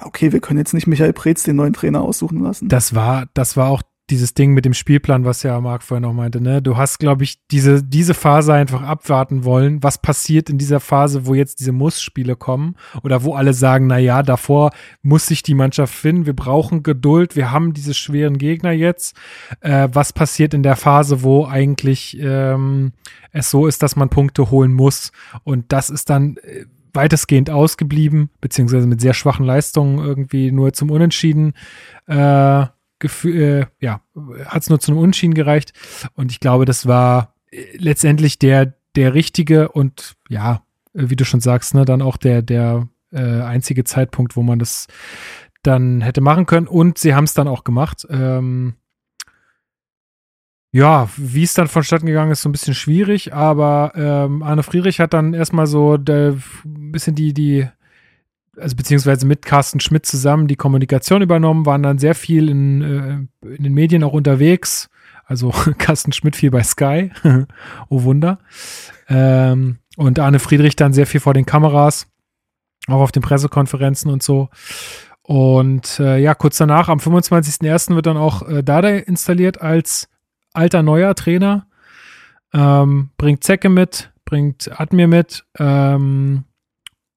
okay, 0.00 0.32
wir 0.32 0.40
können 0.40 0.58
jetzt 0.58 0.74
nicht 0.74 0.86
Michael 0.86 1.12
Preetz 1.12 1.44
den 1.44 1.56
neuen 1.56 1.72
Trainer 1.72 2.02
aussuchen 2.02 2.42
lassen. 2.42 2.68
Das 2.68 2.94
war, 2.94 3.26
das 3.34 3.56
war 3.56 3.70
auch 3.70 3.82
dieses 4.10 4.34
Ding 4.34 4.52
mit 4.52 4.64
dem 4.64 4.74
Spielplan, 4.74 5.24
was 5.24 5.42
ja 5.42 5.60
Marc 5.60 5.82
vorher 5.82 6.00
noch 6.00 6.12
meinte, 6.12 6.40
ne? 6.40 6.62
Du 6.62 6.76
hast, 6.76 6.98
glaube 6.98 7.24
ich, 7.24 7.40
diese, 7.50 7.82
diese 7.82 8.14
Phase 8.14 8.54
einfach 8.54 8.82
abwarten 8.82 9.44
wollen. 9.44 9.82
Was 9.82 9.98
passiert 9.98 10.48
in 10.48 10.58
dieser 10.58 10.78
Phase, 10.78 11.26
wo 11.26 11.34
jetzt 11.34 11.58
diese 11.58 11.72
Muss-Spiele 11.72 12.36
kommen 12.36 12.76
oder 13.02 13.24
wo 13.24 13.34
alle 13.34 13.52
sagen, 13.52 13.88
na 13.88 13.98
ja, 13.98 14.22
davor 14.22 14.70
muss 15.02 15.26
sich 15.26 15.42
die 15.42 15.54
Mannschaft 15.54 15.92
finden. 15.92 16.26
Wir 16.26 16.36
brauchen 16.36 16.84
Geduld. 16.84 17.34
Wir 17.34 17.50
haben 17.50 17.72
diese 17.72 17.94
schweren 17.94 18.38
Gegner 18.38 18.70
jetzt. 18.70 19.16
Äh, 19.60 19.88
was 19.92 20.12
passiert 20.12 20.54
in 20.54 20.62
der 20.62 20.76
Phase, 20.76 21.22
wo 21.24 21.44
eigentlich 21.44 22.16
ähm, 22.20 22.92
es 23.32 23.50
so 23.50 23.66
ist, 23.66 23.82
dass 23.82 23.96
man 23.96 24.08
Punkte 24.08 24.50
holen 24.52 24.72
muss? 24.72 25.10
Und 25.42 25.72
das 25.72 25.90
ist 25.90 26.10
dann 26.10 26.36
äh, 26.36 26.66
weitestgehend 26.92 27.50
ausgeblieben, 27.50 28.30
beziehungsweise 28.40 28.86
mit 28.86 29.00
sehr 29.00 29.14
schwachen 29.14 29.44
Leistungen 29.44 29.98
irgendwie 29.98 30.52
nur 30.52 30.72
zum 30.72 30.90
Unentschieden. 30.90 31.52
Äh, 32.06 32.66
äh, 33.24 33.66
ja, 33.80 34.00
hat 34.46 34.62
es 34.62 34.70
nur 34.70 34.80
zu 34.80 34.92
einem 34.92 35.00
Unschieden 35.00 35.34
gereicht. 35.34 35.72
Und 36.14 36.32
ich 36.32 36.40
glaube, 36.40 36.64
das 36.64 36.86
war 36.86 37.34
äh, 37.50 37.76
letztendlich 37.76 38.38
der, 38.38 38.74
der 38.94 39.14
richtige 39.14 39.68
und 39.68 40.16
ja, 40.28 40.62
wie 40.92 41.16
du 41.16 41.24
schon 41.24 41.40
sagst, 41.40 41.74
ne, 41.74 41.84
dann 41.84 42.02
auch 42.02 42.16
der, 42.16 42.42
der 42.42 42.88
äh, 43.12 43.42
einzige 43.42 43.84
Zeitpunkt, 43.84 44.36
wo 44.36 44.42
man 44.42 44.58
das 44.58 44.86
dann 45.62 46.00
hätte 46.00 46.20
machen 46.20 46.46
können. 46.46 46.66
Und 46.66 46.98
sie 46.98 47.14
haben 47.14 47.24
es 47.24 47.34
dann 47.34 47.48
auch 47.48 47.64
gemacht. 47.64 48.06
Ähm, 48.08 48.74
ja, 50.72 51.08
wie 51.16 51.42
es 51.42 51.54
dann 51.54 51.68
vonstatten 51.68 52.06
gegangen 52.06 52.32
ist, 52.32 52.42
so 52.42 52.48
ein 52.48 52.52
bisschen 52.52 52.74
schwierig, 52.74 53.32
aber 53.32 53.92
ähm, 53.94 54.42
Arne 54.42 54.62
Friedrich 54.62 55.00
hat 55.00 55.14
dann 55.14 55.32
erstmal 55.32 55.66
so 55.66 55.94
ein 55.94 56.42
bisschen 56.64 57.14
die, 57.14 57.32
die 57.32 57.66
also 58.58 58.76
beziehungsweise 58.76 59.26
mit 59.26 59.44
Carsten 59.44 59.80
Schmidt 59.80 60.06
zusammen 60.06 60.48
die 60.48 60.56
Kommunikation 60.56 61.22
übernommen, 61.22 61.66
waren 61.66 61.82
dann 61.82 61.98
sehr 61.98 62.14
viel 62.14 62.48
in, 62.48 62.82
äh, 62.82 63.54
in 63.56 63.64
den 63.64 63.74
Medien 63.74 64.04
auch 64.04 64.12
unterwegs. 64.12 64.88
Also 65.24 65.50
Carsten 65.78 66.12
Schmidt 66.12 66.36
viel 66.36 66.50
bei 66.50 66.62
Sky, 66.62 67.10
oh 67.88 68.02
Wunder. 68.02 68.38
Ähm, 69.08 69.78
und 69.96 70.18
Arne 70.18 70.38
Friedrich 70.38 70.76
dann 70.76 70.92
sehr 70.92 71.06
viel 71.06 71.20
vor 71.20 71.34
den 71.34 71.46
Kameras, 71.46 72.06
auch 72.86 73.00
auf 73.00 73.12
den 73.12 73.22
Pressekonferenzen 73.22 74.10
und 74.10 74.22
so. 74.22 74.48
Und 75.22 75.98
äh, 75.98 76.18
ja, 76.18 76.34
kurz 76.34 76.56
danach, 76.58 76.88
am 76.88 76.98
25.01. 76.98 77.94
wird 77.94 78.06
dann 78.06 78.16
auch 78.16 78.48
äh, 78.48 78.62
Dada 78.62 78.90
installiert 78.90 79.60
als 79.60 80.08
alter 80.52 80.82
neuer 80.82 81.14
Trainer. 81.14 81.66
Ähm, 82.52 83.10
bringt 83.16 83.42
Zecke 83.42 83.68
mit, 83.68 84.12
bringt 84.24 84.70
Admir 84.80 85.08
mit. 85.08 85.44
Ähm, 85.58 86.44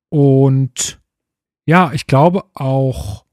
und 0.10 0.99
ja, 1.70 1.92
ich 1.94 2.08
glaube 2.08 2.46
auch 2.56 3.26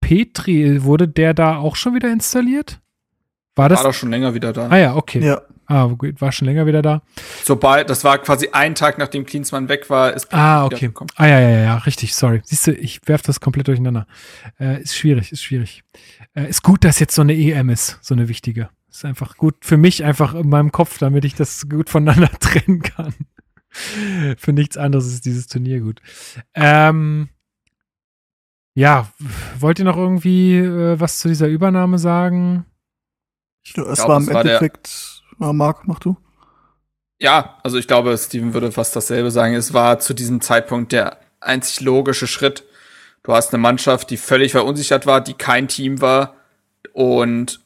Petri, 0.00 0.82
wurde 0.82 1.06
der 1.06 1.34
da 1.34 1.58
auch 1.58 1.76
schon 1.76 1.94
wieder 1.94 2.10
installiert? 2.12 2.80
War 3.54 3.68
das? 3.68 3.78
War 3.78 3.90
doch 3.92 3.94
schon 3.94 4.10
länger 4.10 4.34
wieder 4.34 4.52
da. 4.52 4.68
Ah 4.68 4.76
ja, 4.76 4.96
okay. 4.96 5.20
Ja. 5.24 5.42
Ah, 5.66 5.84
gut, 5.86 6.20
war 6.20 6.32
schon 6.32 6.46
länger 6.46 6.66
wieder 6.66 6.82
da. 6.82 7.02
Sobald, 7.44 7.90
das 7.90 8.02
war 8.02 8.18
quasi 8.18 8.48
ein 8.52 8.74
Tag, 8.74 8.98
nachdem 8.98 9.24
Klinsmann 9.26 9.68
weg 9.68 9.88
war, 9.90 10.14
ist 10.14 10.32
Ah, 10.32 10.64
wieder 10.64 10.76
okay. 10.76 10.86
gekommen. 10.86 11.10
Ah 11.16 11.26
ja, 11.26 11.38
ja, 11.40 11.48
ja, 11.50 11.58
ja, 11.60 11.76
richtig, 11.78 12.14
sorry. 12.14 12.40
Siehst 12.44 12.66
du, 12.66 12.72
ich 12.72 13.00
werf 13.06 13.22
das 13.22 13.38
komplett 13.40 13.68
durcheinander. 13.68 14.06
Äh, 14.58 14.80
ist 14.82 14.96
schwierig, 14.96 15.30
ist 15.30 15.42
schwierig. 15.42 15.84
Äh, 16.34 16.48
ist 16.48 16.62
gut, 16.62 16.84
dass 16.84 16.98
jetzt 16.98 17.14
so 17.14 17.22
eine 17.22 17.34
EM 17.34 17.68
ist, 17.68 17.98
so 18.00 18.14
eine 18.14 18.28
wichtige. 18.28 18.70
Ist 18.90 19.04
einfach 19.04 19.36
gut 19.36 19.56
für 19.60 19.76
mich 19.76 20.02
einfach 20.02 20.34
in 20.34 20.48
meinem 20.48 20.72
Kopf, 20.72 20.98
damit 20.98 21.24
ich 21.24 21.34
das 21.34 21.68
gut 21.68 21.90
voneinander 21.90 22.30
trennen 22.40 22.80
kann. 22.82 23.14
für 24.38 24.52
nichts 24.52 24.76
anderes 24.76 25.06
ist 25.06 25.24
dieses 25.24 25.46
Turnier 25.46 25.80
gut. 25.80 26.00
Ähm, 26.54 27.28
ja, 28.74 29.10
wollt 29.58 29.78
ihr 29.78 29.84
noch 29.84 29.96
irgendwie 29.96 30.56
äh, 30.58 31.00
was 31.00 31.18
zu 31.18 31.28
dieser 31.28 31.48
Übernahme 31.48 31.98
sagen? 31.98 32.64
Es 33.64 33.72
glaub, 33.74 33.86
war 33.86 34.16
im 34.18 34.26
das 34.26 34.34
war 34.34 34.44
der- 34.44 34.52
Endeffekt, 34.60 35.22
ja, 35.40 35.52
Marc, 35.52 35.86
mach 35.88 35.98
du. 35.98 36.16
Ja, 37.20 37.58
also 37.64 37.78
ich 37.78 37.88
glaube, 37.88 38.16
Steven 38.16 38.54
würde 38.54 38.70
fast 38.70 38.94
dasselbe 38.94 39.30
sagen. 39.32 39.54
Es 39.54 39.74
war 39.74 39.98
zu 39.98 40.14
diesem 40.14 40.40
Zeitpunkt 40.40 40.92
der 40.92 41.18
einzig 41.40 41.80
logische 41.80 42.28
Schritt. 42.28 42.64
Du 43.24 43.32
hast 43.32 43.52
eine 43.52 43.60
Mannschaft, 43.60 44.10
die 44.10 44.16
völlig 44.16 44.52
verunsichert 44.52 45.04
war, 45.06 45.20
die 45.20 45.34
kein 45.34 45.66
Team 45.66 46.00
war 46.00 46.36
und 46.92 47.60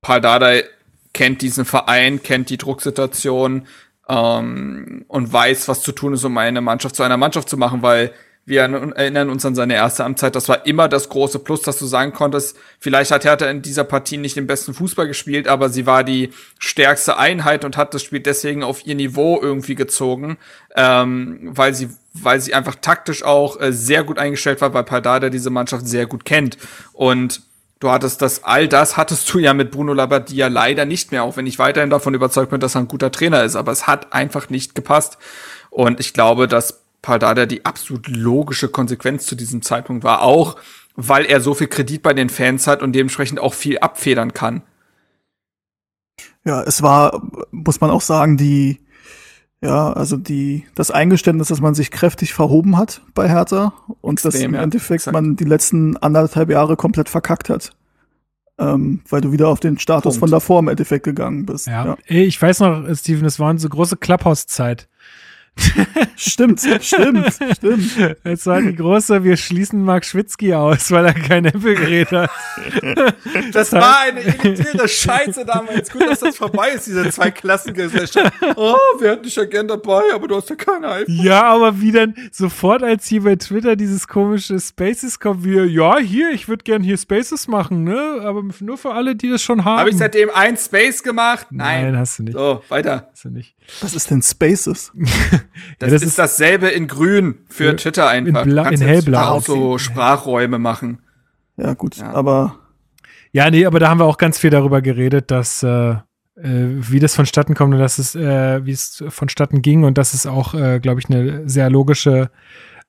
Paul 0.00 0.22
Dardai 0.22 0.64
kennt 1.12 1.42
diesen 1.42 1.66
Verein, 1.66 2.22
kennt 2.22 2.48
die 2.48 2.56
Drucksituation 2.56 3.66
ähm, 4.10 5.04
und 5.08 5.32
weiß, 5.32 5.68
was 5.68 5.82
zu 5.82 5.92
tun 5.92 6.14
ist, 6.14 6.24
um 6.24 6.36
eine 6.36 6.60
Mannschaft 6.60 6.96
zu 6.96 7.02
einer 7.02 7.16
Mannschaft 7.16 7.48
zu 7.48 7.56
machen, 7.56 7.82
weil 7.82 8.12
wir 8.46 8.62
erinnern 8.62 9.30
uns 9.30 9.44
an 9.46 9.54
seine 9.54 9.74
erste 9.74 10.04
Amtszeit. 10.04 10.34
Das 10.34 10.48
war 10.48 10.66
immer 10.66 10.88
das 10.88 11.08
große 11.08 11.38
Plus, 11.38 11.62
dass 11.62 11.78
du 11.78 11.86
sagen 11.86 12.12
konntest, 12.12 12.56
vielleicht 12.80 13.12
hat 13.12 13.24
Hertha 13.24 13.48
in 13.48 13.62
dieser 13.62 13.84
Partie 13.84 14.16
nicht 14.16 14.34
den 14.34 14.48
besten 14.48 14.74
Fußball 14.74 15.06
gespielt, 15.06 15.46
aber 15.46 15.68
sie 15.68 15.86
war 15.86 16.02
die 16.02 16.30
stärkste 16.58 17.16
Einheit 17.16 17.64
und 17.64 17.76
hat 17.76 17.94
das 17.94 18.02
Spiel 18.02 18.20
deswegen 18.20 18.64
auf 18.64 18.84
ihr 18.86 18.96
Niveau 18.96 19.38
irgendwie 19.40 19.76
gezogen, 19.76 20.36
ähm, 20.74 21.38
weil 21.42 21.74
sie 21.74 21.90
weil 22.12 22.40
sie 22.40 22.54
einfach 22.54 22.74
taktisch 22.74 23.22
auch 23.22 23.60
äh, 23.60 23.72
sehr 23.72 24.02
gut 24.02 24.18
eingestellt 24.18 24.60
war, 24.60 24.74
weil 24.74 24.82
Pardada 24.82 25.30
diese 25.30 25.50
Mannschaft 25.50 25.86
sehr 25.86 26.06
gut 26.06 26.24
kennt. 26.24 26.58
Und 26.92 27.42
du 27.80 27.90
hattest 27.90 28.22
das, 28.22 28.44
all 28.44 28.68
das 28.68 28.96
hattest 28.96 29.32
du 29.32 29.38
ja 29.38 29.54
mit 29.54 29.70
Bruno 29.70 29.92
Labbadia 29.92 30.48
leider 30.48 30.84
nicht 30.84 31.10
mehr, 31.10 31.24
auch 31.24 31.36
wenn 31.36 31.46
ich 31.46 31.58
weiterhin 31.58 31.90
davon 31.90 32.14
überzeugt 32.14 32.50
bin, 32.50 32.60
dass 32.60 32.76
er 32.76 32.82
ein 32.82 32.88
guter 32.88 33.10
Trainer 33.10 33.42
ist, 33.42 33.56
aber 33.56 33.72
es 33.72 33.86
hat 33.86 34.12
einfach 34.12 34.50
nicht 34.50 34.74
gepasst. 34.74 35.18
Und 35.70 35.98
ich 35.98 36.12
glaube, 36.12 36.46
dass 36.46 36.82
Pardada 37.02 37.46
die 37.46 37.64
absolut 37.64 38.06
logische 38.08 38.68
Konsequenz 38.68 39.26
zu 39.26 39.34
diesem 39.34 39.62
Zeitpunkt 39.62 40.04
war, 40.04 40.22
auch 40.22 40.56
weil 40.94 41.24
er 41.24 41.40
so 41.40 41.54
viel 41.54 41.68
Kredit 41.68 42.02
bei 42.02 42.12
den 42.12 42.28
Fans 42.28 42.66
hat 42.66 42.82
und 42.82 42.92
dementsprechend 42.92 43.40
auch 43.40 43.54
viel 43.54 43.78
abfedern 43.78 44.34
kann. 44.34 44.62
Ja, 46.44 46.62
es 46.62 46.82
war, 46.82 47.22
muss 47.50 47.80
man 47.80 47.90
auch 47.90 48.00
sagen, 48.02 48.36
die, 48.36 48.80
ja, 49.62 49.92
also 49.92 50.16
die, 50.16 50.64
das 50.74 50.90
Eingeständnis, 50.90 51.48
dass 51.48 51.60
man 51.60 51.74
sich 51.74 51.90
kräftig 51.90 52.32
verhoben 52.32 52.78
hat 52.78 53.02
bei 53.14 53.28
Hertha 53.28 53.74
und 54.00 54.24
dass 54.24 54.34
Extrem, 54.34 54.50
im 54.50 54.54
ja, 54.54 54.62
Endeffekt 54.62 55.02
exakt. 55.02 55.12
man 55.12 55.36
die 55.36 55.44
letzten 55.44 55.96
anderthalb 55.98 56.50
Jahre 56.50 56.76
komplett 56.76 57.08
verkackt 57.08 57.50
hat. 57.50 57.72
Ähm, 58.58 59.00
weil 59.08 59.22
du 59.22 59.32
wieder 59.32 59.48
auf 59.48 59.60
den 59.60 59.78
Status 59.78 60.02
Punkt. 60.14 60.18
von 60.18 60.30
davor 60.30 60.58
im 60.60 60.68
Endeffekt 60.68 61.04
gegangen 61.04 61.46
bist. 61.46 61.66
Ja. 61.66 61.96
Ey, 62.06 62.24
ich 62.24 62.40
weiß 62.40 62.60
noch, 62.60 62.94
Steven, 62.94 63.24
es 63.24 63.38
war 63.38 63.50
unsere 63.50 63.70
große 63.70 63.96
Clubhouse-Zeit. 63.96 64.88
Stimmt, 66.16 66.60
stimmt, 66.80 67.34
stimmt. 67.56 68.16
Es 68.24 68.46
war 68.46 68.60
die 68.60 68.74
große, 68.74 69.24
wir 69.24 69.36
schließen 69.36 69.82
Mark 69.84 70.04
Schwitzky 70.04 70.54
aus, 70.54 70.90
weil 70.90 71.06
er 71.06 71.14
kein 71.14 71.44
Apple-Gerät 71.44 72.10
hat. 72.12 72.30
Das 73.52 73.72
war 73.72 74.00
eine 74.00 74.20
elitäre 74.20 74.88
Scheiße 74.88 75.44
damals. 75.44 75.90
Gut, 75.90 76.02
dass 76.02 76.20
das 76.20 76.36
vorbei 76.36 76.70
ist, 76.70 76.86
diese 76.86 77.10
zwei 77.10 77.30
Klassengesellschaft. 77.30 78.32
Oh, 78.56 78.76
wir 78.98 79.12
hätten 79.12 79.24
dich 79.24 79.36
ja 79.36 79.44
gern 79.44 79.68
dabei, 79.68 80.02
aber 80.14 80.28
du 80.28 80.36
hast 80.36 80.50
ja 80.50 80.56
keine 80.56 80.88
iPhone. 80.88 81.14
Ja, 81.22 81.42
aber 81.44 81.80
wie 81.80 81.92
dann 81.92 82.14
sofort, 82.32 82.82
als 82.82 83.06
hier 83.06 83.22
bei 83.22 83.36
Twitter 83.36 83.76
dieses 83.76 84.08
komische 84.08 84.58
Spaces 84.58 85.20
kommt, 85.20 85.44
wie, 85.44 85.58
ja, 85.60 85.98
hier, 85.98 86.30
ich 86.30 86.48
würde 86.48 86.64
gern 86.64 86.82
hier 86.82 86.96
Spaces 86.96 87.48
machen, 87.48 87.84
ne? 87.84 88.20
Aber 88.22 88.42
nur 88.60 88.78
für 88.78 88.92
alle, 88.92 89.14
die 89.14 89.30
das 89.30 89.42
schon 89.42 89.64
haben. 89.64 89.78
Habe 89.78 89.90
ich 89.90 89.98
seitdem 89.98 90.30
ein 90.34 90.56
Space 90.56 91.02
gemacht? 91.02 91.46
Nein, 91.50 91.92
Nein. 91.92 91.98
hast 91.98 92.18
du 92.18 92.24
nicht. 92.24 92.34
So, 92.34 92.62
weiter. 92.68 93.09
Hast 93.20 93.26
du 93.26 93.30
nicht. 93.30 93.54
Was 93.82 93.94
ist 93.94 94.10
denn 94.10 94.22
Spaces? 94.22 94.92
Das, 95.78 95.90
das 95.90 95.92
ist, 95.92 96.08
ist- 96.08 96.18
dasselbe 96.18 96.68
in 96.68 96.86
grün 96.86 97.40
für 97.50 97.64
Ja, 97.66 97.72
Twitter 97.74 98.08
einfach. 98.08 98.44
in 98.46 98.50
bla- 98.50 98.64
kannst 98.64 98.80
in 98.82 98.88
hellblau. 98.88 99.20
Auch 99.36 99.42
so 99.42 99.76
Sprachräume 99.76 100.58
machen. 100.58 101.00
Ja, 101.58 101.74
gut, 101.74 101.96
Ja. 101.98 102.12
aber 102.12 102.56
Ja, 103.32 103.50
nee, 103.50 103.66
aber 103.66 103.78
da 103.78 103.90
haben 103.90 104.00
wir 104.00 104.06
auch 104.06 104.16
ganz 104.16 104.38
viel 104.38 104.48
darüber 104.48 104.80
geredet, 104.80 105.30
dass, 105.30 105.62
äh, 105.62 105.90
äh, 105.90 105.98
wie 106.36 106.98
das 106.98 107.14
vonstatten 107.14 107.54
kommt 107.54 107.74
und 107.74 107.80
dass 107.80 107.98
es, 107.98 108.14
äh, 108.14 108.64
wie 108.64 108.72
es 108.72 109.04
vonstatten 109.08 109.60
ging 109.60 109.84
und 109.84 109.98
dass 109.98 110.14
es 110.14 110.24
auch, 110.26 110.54
äh, 110.54 110.80
glaube 110.80 111.00
ich, 111.00 111.10
eine 111.10 111.46
sehr 111.46 111.68
logische 111.68 112.30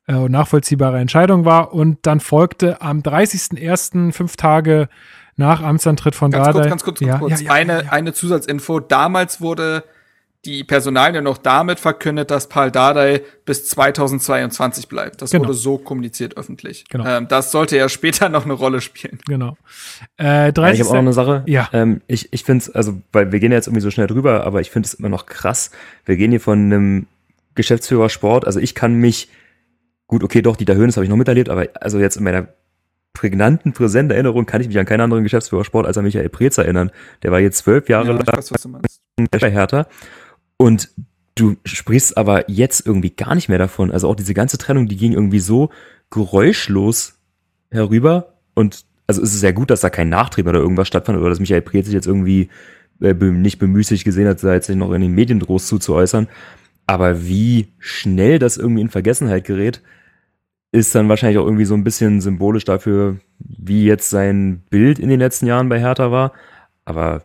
äh, 0.08 0.16
und 0.16 0.32
nachvollziehbare 0.32 0.98
Entscheidung 1.00 1.43
war. 1.43 1.74
Und 1.74 2.00
dann 2.03 2.22
folgte 2.22 2.82
am 2.82 3.01
30.01., 3.01 4.14
fünf 4.14 4.38
Tage 4.38 4.88
nach 5.35 5.61
Amtsantritt 5.61 6.16
von 6.16 6.32
Ganz 6.32 6.45
Dardai. 6.45 6.60
kurz, 6.61 6.69
ganz 6.69 6.84
kurz, 6.84 7.00
ganz 7.01 7.10
ja, 7.11 7.18
kurz. 7.19 7.42
Ja, 7.42 7.48
ja, 7.48 7.51
eine, 7.53 7.74
ja, 7.74 7.82
ja. 7.84 7.92
eine 7.92 8.14
Zusatzinfo. 8.14 8.80
Damals 8.80 9.42
wurde 9.42 9.84
die 10.45 10.64
Personalie 10.64 11.22
noch 11.22 11.38
damit 11.38 11.80
verkündet, 11.80 12.32
dass 12.32 12.50
Paul 12.50 12.72
Dardai 12.72 13.22
bis 13.45 13.68
2022 13.70 14.88
bleibt. 14.88 15.22
Das 15.22 15.30
Genau. 15.32 15.44
wurde 15.45 15.53
so 15.53 15.78
kommuniziert 15.78 16.36
öffentlich. 16.36 16.86
Genau. 16.90 17.06
Ähm, 17.06 17.28
das 17.28 17.52
sollte 17.52 17.78
ja 17.78 17.88
später 17.90 18.28
noch 18.30 18.45
eine 18.45 18.53
Rolle 18.53 18.82
spielen. 18.82 19.20
Genau. 19.28 19.56
Äh, 20.20 20.45
Ja, 20.48 20.52
30. 20.52 20.80
ich 20.80 20.80
habe 20.82 20.90
auch 20.90 20.94
noch 20.95 21.02
eine 21.02 21.14
Sache. 21.14 21.44
Ja. 21.45 21.70
Ähm, 21.74 22.02
ich 22.08 22.34
ich 22.34 22.44
finde 22.44 22.64
es, 22.64 22.70
also, 22.72 23.00
weil 23.11 23.32
wir 23.32 23.40
gehen 23.40 23.52
ja 23.52 23.58
jetzt 23.58 23.68
irgendwie 23.68 23.82
so 23.84 23.92
schnell 23.92 24.08
drüber, 24.08 24.44
aber 24.45 24.61
ich 24.61 24.72
finde 24.72 24.88
es 24.88 24.95
immer 24.95 25.10
noch 25.10 25.28
krass. 25.28 25.70
Wir 26.06 26.18
gehen 26.18 26.32
hier 26.32 26.42
von 26.42 26.58
einem 26.60 27.08
Geschäftsführer 27.53 28.10
Sport, 28.10 28.45
also 28.48 28.60
ich 28.60 28.74
kann 28.76 28.95
mich, 28.95 29.30
gut, 30.08 30.24
okay, 30.24 30.42
doch, 30.42 30.56
Dieter 30.56 30.74
Höhnes 30.76 30.95
habe 30.95 31.03
ich 31.03 31.10
noch 31.10 31.18
miterlebt, 31.18 31.50
aber 31.50 31.68
also 31.82 32.00
jetzt 32.00 32.16
in 32.16 32.24
meiner 32.24 32.48
prägnanten, 33.14 33.74
präsenten 33.74 34.11
Erinnerung 34.16 34.45
kann 34.45 34.61
ich 34.61 34.68
mich 34.68 34.80
an 34.80 34.86
keinen 34.86 35.02
anderen 35.02 35.24
Geschäftsführer 35.24 35.66
Sport 35.66 35.86
als 35.86 35.98
an 35.98 36.06
Michael 36.06 36.30
Preetz 36.30 36.58
erinnern. 36.58 36.92
Der 37.24 37.32
war 37.32 37.40
jetzt 37.42 37.58
zwölf 37.60 37.90
Jahre 37.90 38.08
Ja, 38.08 38.18
ich 38.20 38.26
lang 38.26 38.38
weiß, 38.38 38.52
was 38.53 38.61
du 38.61 38.70
meinst. 38.70 39.02
bei 39.30 39.52
Hertha. 39.52 39.86
Und 40.61 40.90
du 41.33 41.56
sprichst 41.65 42.17
aber 42.17 42.48
jetzt 42.48 42.85
irgendwie 42.85 43.09
gar 43.09 43.33
nicht 43.33 43.49
mehr 43.49 43.57
davon. 43.57 43.90
Also 43.90 44.07
auch 44.07 44.15
diese 44.15 44.35
ganze 44.35 44.59
Trennung, 44.59 44.88
die 44.88 44.95
ging 44.95 45.14
irgendwie 45.14 45.40
so 45.40 45.72
geräuschlos 46.11 47.15
herüber. 47.72 48.35
Und 48.53 48.85
also 49.07 49.23
es 49.23 49.33
ist 49.33 49.40
sehr 49.40 49.53
gut, 49.53 49.72
dass 49.72 49.81
da 49.81 49.90
kein 49.90 50.09
Nachtrieb 50.09 50.45
oder 50.45 50.59
irgendwas 50.59 50.88
stattfand 50.88 51.17
oder 51.17 51.30
dass 51.30 51.40
Michael 51.40 51.64
Preetz 51.64 51.85
sich 51.85 51.95
jetzt 51.95 52.06
irgendwie 52.06 52.49
äh, 53.01 53.15
nicht 53.15 53.57
bemüßigt 53.57 54.03
gesehen 54.03 54.27
hat, 54.27 54.40
sich 54.40 54.75
noch 54.75 54.91
in 54.91 55.01
den 55.01 55.14
Medien 55.15 55.40
groß 55.40 55.65
zuzuäußern. 55.65 56.27
Aber 56.85 57.25
wie 57.25 57.69
schnell 57.80 58.38
das 58.38 58.57
irgendwie 58.57 58.81
in 58.81 58.90
Vergessenheit 58.90 59.45
gerät, 59.45 59.81
ist 60.72 60.93
dann 60.93 61.09
wahrscheinlich 61.09 61.40
auch 61.40 61.45
irgendwie 61.45 61.65
so 61.65 61.73
ein 61.73 61.83
bisschen 61.83 62.22
symbolisch 62.22 62.65
dafür, 62.65 63.17
wie 63.40 63.85
jetzt 63.85 64.11
sein 64.11 64.61
Bild 64.69 64.99
in 64.99 65.09
den 65.09 65.19
letzten 65.19 65.48
Jahren 65.48 65.69
bei 65.69 65.80
Hertha 65.80 66.11
war. 66.11 66.33
Aber 66.85 67.23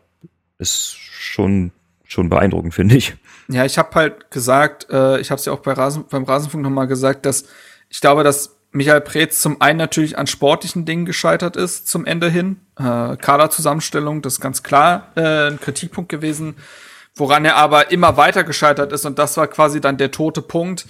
ist 0.58 0.96
schon, 0.96 1.72
schon 2.04 2.30
beeindruckend, 2.30 2.72
finde 2.72 2.96
ich. 2.96 3.14
Ja, 3.48 3.64
ich 3.64 3.78
habe 3.78 3.94
halt 3.94 4.30
gesagt, 4.30 4.88
äh, 4.90 5.20
ich 5.20 5.30
habe 5.30 5.38
es 5.38 5.44
ja 5.44 5.52
auch 5.52 5.60
bei 5.60 5.72
Rasen, 5.72 6.04
beim 6.10 6.24
Rasenfunk 6.24 6.62
nochmal 6.62 6.86
gesagt, 6.86 7.26
dass 7.26 7.44
ich 7.88 8.00
glaube, 8.00 8.24
dass 8.24 8.56
Michael 8.72 9.00
Preetz 9.00 9.40
zum 9.40 9.60
einen 9.62 9.78
natürlich 9.78 10.18
an 10.18 10.26
sportlichen 10.26 10.84
Dingen 10.84 11.06
gescheitert 11.06 11.56
ist 11.56 11.88
zum 11.88 12.04
Ende 12.04 12.28
hin. 12.28 12.60
Äh, 12.78 13.16
Kaderzusammenstellung, 13.16 14.22
das 14.22 14.34
ist 14.34 14.40
ganz 14.40 14.62
klar 14.62 15.12
äh, 15.14 15.48
ein 15.48 15.60
Kritikpunkt 15.60 16.10
gewesen, 16.10 16.56
woran 17.14 17.44
er 17.44 17.56
aber 17.56 17.90
immer 17.90 18.16
weiter 18.16 18.44
gescheitert 18.44 18.92
ist. 18.92 19.06
Und 19.06 19.18
das 19.18 19.36
war 19.36 19.46
quasi 19.46 19.80
dann 19.80 19.96
der 19.96 20.10
tote 20.10 20.42
Punkt, 20.42 20.86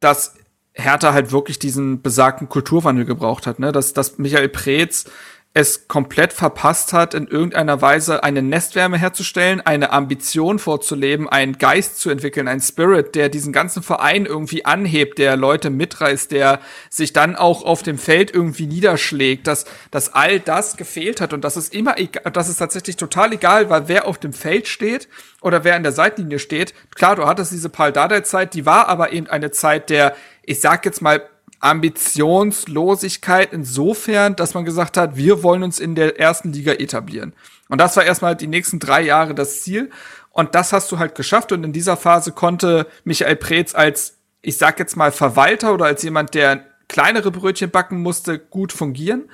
dass 0.00 0.34
Hertha 0.72 1.12
halt 1.12 1.32
wirklich 1.32 1.58
diesen 1.58 2.02
besagten 2.02 2.48
Kulturwandel 2.48 3.04
gebraucht 3.04 3.46
hat, 3.46 3.58
ne? 3.58 3.72
Dass, 3.72 3.92
dass 3.92 4.18
Michael 4.18 4.48
Preetz 4.48 5.06
es 5.54 5.88
komplett 5.88 6.32
verpasst 6.32 6.92
hat, 6.92 7.14
in 7.14 7.26
irgendeiner 7.26 7.80
Weise 7.80 8.22
eine 8.22 8.42
Nestwärme 8.42 8.98
herzustellen, 8.98 9.60
eine 9.60 9.90
Ambition 9.92 10.58
vorzuleben, 10.58 11.28
einen 11.28 11.58
Geist 11.58 11.98
zu 11.98 12.10
entwickeln, 12.10 12.46
einen 12.46 12.60
Spirit, 12.60 13.14
der 13.14 13.28
diesen 13.28 13.52
ganzen 13.52 13.82
Verein 13.82 14.26
irgendwie 14.26 14.64
anhebt, 14.66 15.18
der 15.18 15.36
Leute 15.36 15.70
mitreißt, 15.70 16.30
der 16.30 16.60
sich 16.90 17.12
dann 17.12 17.34
auch 17.34 17.64
auf 17.64 17.82
dem 17.82 17.98
Feld 17.98 18.32
irgendwie 18.32 18.66
niederschlägt, 18.66 19.46
dass, 19.46 19.64
dass 19.90 20.12
all 20.12 20.38
das 20.38 20.76
gefehlt 20.76 21.20
hat 21.20 21.32
und 21.32 21.42
dass 21.42 21.56
es 21.56 21.70
immer, 21.70 21.96
dass 22.32 22.48
es 22.48 22.58
tatsächlich 22.58 22.96
total 22.96 23.32
egal 23.32 23.70
war, 23.70 23.88
wer 23.88 24.06
auf 24.06 24.18
dem 24.18 24.34
Feld 24.34 24.68
steht 24.68 25.08
oder 25.40 25.64
wer 25.64 25.76
an 25.76 25.82
der 25.82 25.92
Seitenlinie 25.92 26.38
steht. 26.38 26.74
Klar, 26.94 27.16
du 27.16 27.26
hattest 27.26 27.52
diese 27.52 27.70
Paul 27.70 27.90
Dardai-Zeit, 27.90 28.54
die 28.54 28.66
war 28.66 28.88
aber 28.88 29.12
eben 29.12 29.26
eine 29.26 29.50
Zeit 29.50 29.90
der, 29.90 30.14
ich 30.42 30.60
sag 30.60 30.84
jetzt 30.84 31.00
mal, 31.00 31.22
Ambitionslosigkeit 31.60 33.52
insofern, 33.52 34.36
dass 34.36 34.54
man 34.54 34.64
gesagt 34.64 34.96
hat, 34.96 35.16
wir 35.16 35.42
wollen 35.42 35.62
uns 35.62 35.80
in 35.80 35.94
der 35.94 36.18
ersten 36.18 36.52
Liga 36.52 36.72
etablieren. 36.72 37.32
Und 37.68 37.80
das 37.80 37.96
war 37.96 38.04
erstmal 38.04 38.36
die 38.36 38.46
nächsten 38.46 38.78
drei 38.78 39.02
Jahre 39.02 39.34
das 39.34 39.62
Ziel. 39.62 39.90
Und 40.30 40.54
das 40.54 40.72
hast 40.72 40.90
du 40.92 40.98
halt 40.98 41.14
geschafft. 41.14 41.52
Und 41.52 41.64
in 41.64 41.72
dieser 41.72 41.96
Phase 41.96 42.32
konnte 42.32 42.86
Michael 43.04 43.36
Preetz 43.36 43.74
als, 43.74 44.18
ich 44.40 44.56
sag 44.56 44.78
jetzt 44.78 44.96
mal, 44.96 45.10
Verwalter 45.10 45.74
oder 45.74 45.86
als 45.86 46.02
jemand, 46.02 46.34
der 46.34 46.64
kleinere 46.88 47.30
Brötchen 47.30 47.70
backen 47.70 48.02
musste, 48.02 48.38
gut 48.38 48.72
fungieren. 48.72 49.30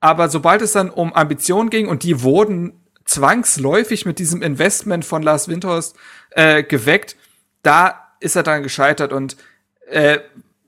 Aber 0.00 0.28
sobald 0.28 0.62
es 0.62 0.72
dann 0.72 0.90
um 0.90 1.12
Ambitionen 1.12 1.70
ging 1.70 1.88
und 1.88 2.02
die 2.02 2.22
wurden 2.22 2.80
zwangsläufig 3.04 4.06
mit 4.06 4.18
diesem 4.18 4.42
Investment 4.42 5.04
von 5.04 5.22
Lars 5.22 5.48
Windhorst 5.48 5.96
äh, 6.30 6.62
geweckt, 6.62 7.16
da 7.62 8.00
ist 8.20 8.36
er 8.36 8.42
dann 8.42 8.62
gescheitert. 8.62 9.12
Und 9.12 9.36
äh, 9.86 10.18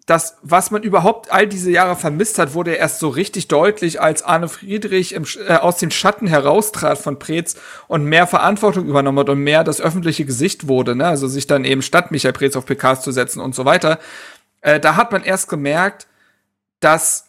das, 0.06 0.36
was 0.42 0.70
man 0.70 0.84
überhaupt 0.84 1.32
all 1.32 1.48
diese 1.48 1.70
Jahre 1.72 1.96
vermisst 1.96 2.38
hat, 2.38 2.54
wurde 2.54 2.72
erst 2.74 3.00
so 3.00 3.08
richtig 3.08 3.48
deutlich, 3.48 4.00
als 4.00 4.22
Arne 4.22 4.48
Friedrich 4.48 5.12
im, 5.12 5.26
äh, 5.48 5.54
aus 5.54 5.78
den 5.78 5.90
Schatten 5.90 6.28
heraustrat 6.28 6.96
von 6.96 7.18
Preetz 7.18 7.56
und 7.88 8.04
mehr 8.04 8.28
Verantwortung 8.28 8.86
übernommen 8.86 9.18
hat 9.18 9.28
und 9.28 9.40
mehr 9.40 9.64
das 9.64 9.80
öffentliche 9.80 10.24
Gesicht 10.24 10.68
wurde, 10.68 10.94
ne? 10.94 11.08
also 11.08 11.26
sich 11.26 11.48
dann 11.48 11.64
eben 11.64 11.82
statt 11.82 12.12
Michael 12.12 12.34
Preetz 12.34 12.54
auf 12.54 12.66
PKs 12.66 13.02
zu 13.02 13.10
setzen 13.10 13.40
und 13.40 13.56
so 13.56 13.64
weiter. 13.64 13.98
Äh, 14.60 14.78
da 14.78 14.94
hat 14.94 15.10
man 15.10 15.24
erst 15.24 15.48
gemerkt, 15.48 16.06
dass 16.78 17.24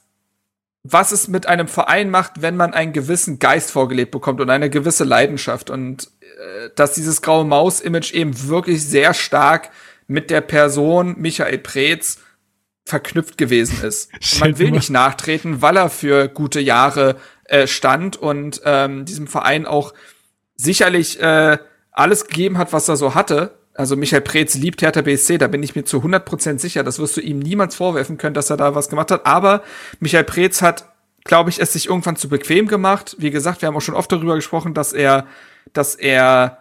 was 0.83 1.11
es 1.11 1.27
mit 1.27 1.47
einem 1.47 1.67
Verein 1.67 2.09
macht, 2.11 2.41
wenn 2.41 2.55
man 2.55 2.73
einen 2.73 2.93
gewissen 2.93 3.39
Geist 3.39 3.71
vorgelebt 3.71 4.11
bekommt 4.11 4.39
und 4.39 4.49
eine 4.49 4.69
gewisse 4.69 5.03
Leidenschaft 5.03 5.71
und 5.71 6.11
äh, 6.21 6.69
dass 6.75 6.93
dieses 6.93 7.23
graue 7.23 7.43
Maus-Image 7.43 8.13
eben 8.13 8.47
wirklich 8.47 8.85
sehr 8.85 9.15
stark 9.15 9.71
mit 10.05 10.29
der 10.29 10.41
Person 10.41 11.15
Michael 11.17 11.57
Preetz 11.57 12.19
verknüpft 12.87 13.37
gewesen 13.37 13.83
ist. 13.83 14.09
man 14.39 14.57
will 14.57 14.71
nicht 14.71 14.89
nachtreten, 14.89 15.61
weil 15.61 15.77
er 15.77 15.89
für 15.89 16.29
gute 16.29 16.61
Jahre 16.61 17.17
äh, 17.43 17.67
stand 17.67 18.15
und 18.15 18.61
ähm, 18.63 19.03
diesem 19.03 19.27
Verein 19.27 19.65
auch 19.65 19.93
sicherlich 20.55 21.19
äh, 21.19 21.57
alles 21.91 22.27
gegeben 22.27 22.57
hat, 22.57 22.71
was 22.71 22.87
er 22.87 22.95
so 22.95 23.13
hatte. 23.13 23.57
Also 23.73 23.95
Michael 23.97 24.21
Preetz 24.21 24.55
liebt 24.55 24.81
Hertha 24.81 25.01
BSC, 25.01 25.37
da 25.37 25.47
bin 25.47 25.61
ich 25.61 25.75
mir 25.75 25.83
zu 25.83 25.97
100% 25.97 26.59
sicher. 26.59 26.83
Das 26.83 26.97
wirst 26.97 27.17
du 27.17 27.21
ihm 27.21 27.39
niemals 27.39 27.75
vorwerfen 27.75 28.17
können, 28.17 28.33
dass 28.33 28.49
er 28.49 28.57
da 28.57 28.73
was 28.73 28.89
gemacht 28.89 29.11
hat. 29.11 29.25
Aber 29.25 29.63
Michael 29.99 30.23
Preetz 30.23 30.61
hat, 30.61 30.85
glaube 31.25 31.49
ich, 31.49 31.59
es 31.59 31.73
sich 31.73 31.87
irgendwann 31.87 32.15
zu 32.15 32.29
bequem 32.29 32.67
gemacht. 32.67 33.17
Wie 33.19 33.31
gesagt, 33.31 33.61
wir 33.61 33.67
haben 33.67 33.75
auch 33.75 33.81
schon 33.81 33.95
oft 33.95 34.11
darüber 34.11 34.35
gesprochen, 34.35 34.73
dass 34.73 34.93
er, 34.93 35.27
dass 35.73 35.93
er 35.93 36.59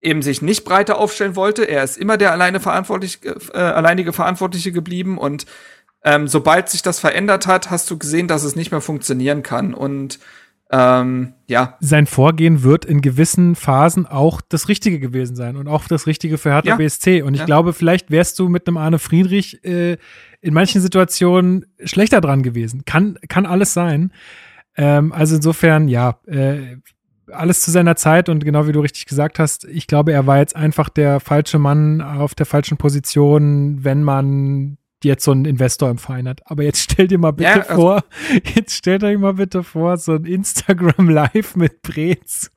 eben 0.00 0.22
sich 0.22 0.42
nicht 0.42 0.64
breiter 0.64 0.98
aufstellen 0.98 1.36
wollte. 1.36 1.64
Er 1.64 1.82
ist 1.82 1.98
immer 1.98 2.16
der 2.16 2.32
alleine 2.32 2.60
verantwortlich, 2.60 3.20
äh, 3.24 3.58
alleinige 3.58 4.12
Verantwortliche 4.12 4.72
geblieben 4.72 5.18
und 5.18 5.46
ähm, 6.04 6.28
sobald 6.28 6.68
sich 6.68 6.82
das 6.82 7.00
verändert 7.00 7.46
hat, 7.46 7.70
hast 7.70 7.90
du 7.90 7.98
gesehen, 7.98 8.28
dass 8.28 8.44
es 8.44 8.54
nicht 8.54 8.70
mehr 8.70 8.80
funktionieren 8.80 9.42
kann 9.42 9.74
und 9.74 10.20
ähm, 10.70 11.32
ja. 11.46 11.76
Sein 11.80 12.06
Vorgehen 12.06 12.62
wird 12.62 12.84
in 12.84 13.00
gewissen 13.00 13.56
Phasen 13.56 14.06
auch 14.06 14.40
das 14.40 14.68
Richtige 14.68 15.00
gewesen 15.00 15.34
sein 15.34 15.56
und 15.56 15.66
auch 15.66 15.88
das 15.88 16.06
Richtige 16.06 16.36
für 16.36 16.50
Hertha 16.50 16.70
ja. 16.70 16.76
BSC. 16.76 17.22
Und 17.22 17.34
ich 17.34 17.40
ja. 17.40 17.46
glaube, 17.46 17.72
vielleicht 17.72 18.10
wärst 18.10 18.38
du 18.38 18.48
mit 18.48 18.66
einem 18.66 18.76
Arne 18.76 18.98
Friedrich 18.98 19.64
äh, 19.64 19.96
in 20.40 20.54
manchen 20.54 20.82
Situationen 20.82 21.64
schlechter 21.84 22.20
dran 22.20 22.42
gewesen. 22.42 22.84
Kann, 22.84 23.18
kann 23.28 23.46
alles 23.46 23.72
sein. 23.72 24.12
Ähm, 24.76 25.12
also 25.12 25.36
insofern, 25.36 25.88
ja, 25.88 26.20
äh, 26.26 26.76
alles 27.30 27.60
zu 27.60 27.70
seiner 27.70 27.96
Zeit 27.96 28.28
und 28.28 28.44
genau 28.44 28.66
wie 28.66 28.72
du 28.72 28.80
richtig 28.80 29.06
gesagt 29.06 29.38
hast, 29.38 29.64
ich 29.64 29.86
glaube, 29.86 30.12
er 30.12 30.26
war 30.26 30.38
jetzt 30.38 30.56
einfach 30.56 30.88
der 30.88 31.20
falsche 31.20 31.58
Mann 31.58 32.00
auf 32.00 32.34
der 32.34 32.46
falschen 32.46 32.78
Position, 32.78 33.84
wenn 33.84 34.02
man 34.02 34.78
jetzt 35.04 35.24
so 35.24 35.30
einen 35.32 35.44
Investor 35.44 35.90
im 35.90 35.98
Verein 35.98 36.28
hat. 36.28 36.40
Aber 36.46 36.62
jetzt 36.62 36.80
stell 36.92 37.08
dir 37.08 37.18
mal 37.18 37.32
bitte 37.32 37.50
ja, 37.50 37.60
also 37.62 37.74
vor, 37.74 38.04
jetzt 38.54 38.74
stellt 38.74 39.04
euch 39.04 39.18
mal 39.18 39.34
bitte 39.34 39.62
vor, 39.62 39.96
so 39.96 40.14
ein 40.14 40.24
Instagram 40.24 41.08
Live 41.08 41.56
mit 41.56 41.82
Brez 41.82 42.50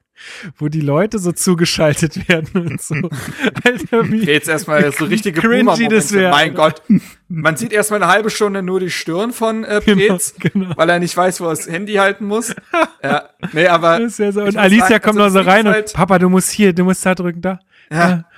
wo 0.58 0.67
die 0.67 0.82
Leute 0.82 1.19
so 1.19 1.32
zugeschaltet 1.32 2.27
werden 2.30 2.61
und 2.61 2.82
so. 2.82 2.95
Alter, 3.64 4.09
wie 4.11 4.24
jetzt 4.24 4.50
erstmal 4.50 4.91
so 4.91 5.06
richtige 5.06 5.40
cringy 5.41 5.88
das 5.88 6.11
wäre. 6.11 6.32
Mein 6.32 6.53
Gott. 6.53 6.82
Man 7.27 7.56
sieht 7.56 7.72
erstmal 7.72 8.01
eine 8.03 8.11
halbe 8.11 8.30
Stunde 8.30 8.61
nur 8.61 8.80
die 8.80 8.90
Stirn 8.90 9.32
von 9.32 9.64
äh, 9.64 9.82
Pretz, 9.82 10.35
genau, 10.38 10.66
genau. 10.66 10.77
weil 10.77 10.90
er 10.90 11.00
nicht 11.00 11.16
weiß, 11.16 11.40
wo 11.41 11.45
er 11.45 11.51
das 11.51 11.67
Handy 11.67 11.93
halten 11.93 12.25
muss. 12.25 12.53
ja, 13.03 13.30
nee, 13.53 13.67
aber 13.67 14.00
ja 14.01 14.09
so. 14.09 14.41
und 14.41 14.58
Alicia 14.58 14.88
sagen, 14.88 15.03
kommt 15.03 15.19
also 15.19 15.38
noch 15.38 15.45
so 15.45 15.50
rein 15.50 15.67
halt 15.67 15.88
und 15.88 15.93
Papa, 15.93 16.19
du 16.19 16.30
musst 16.30 16.51
hier, 16.51 16.74
du 16.74 16.83
musst 16.83 17.06
da 17.06 17.16
drücken, 17.16 17.41
da. 17.41 17.59
Ja. 17.91 18.25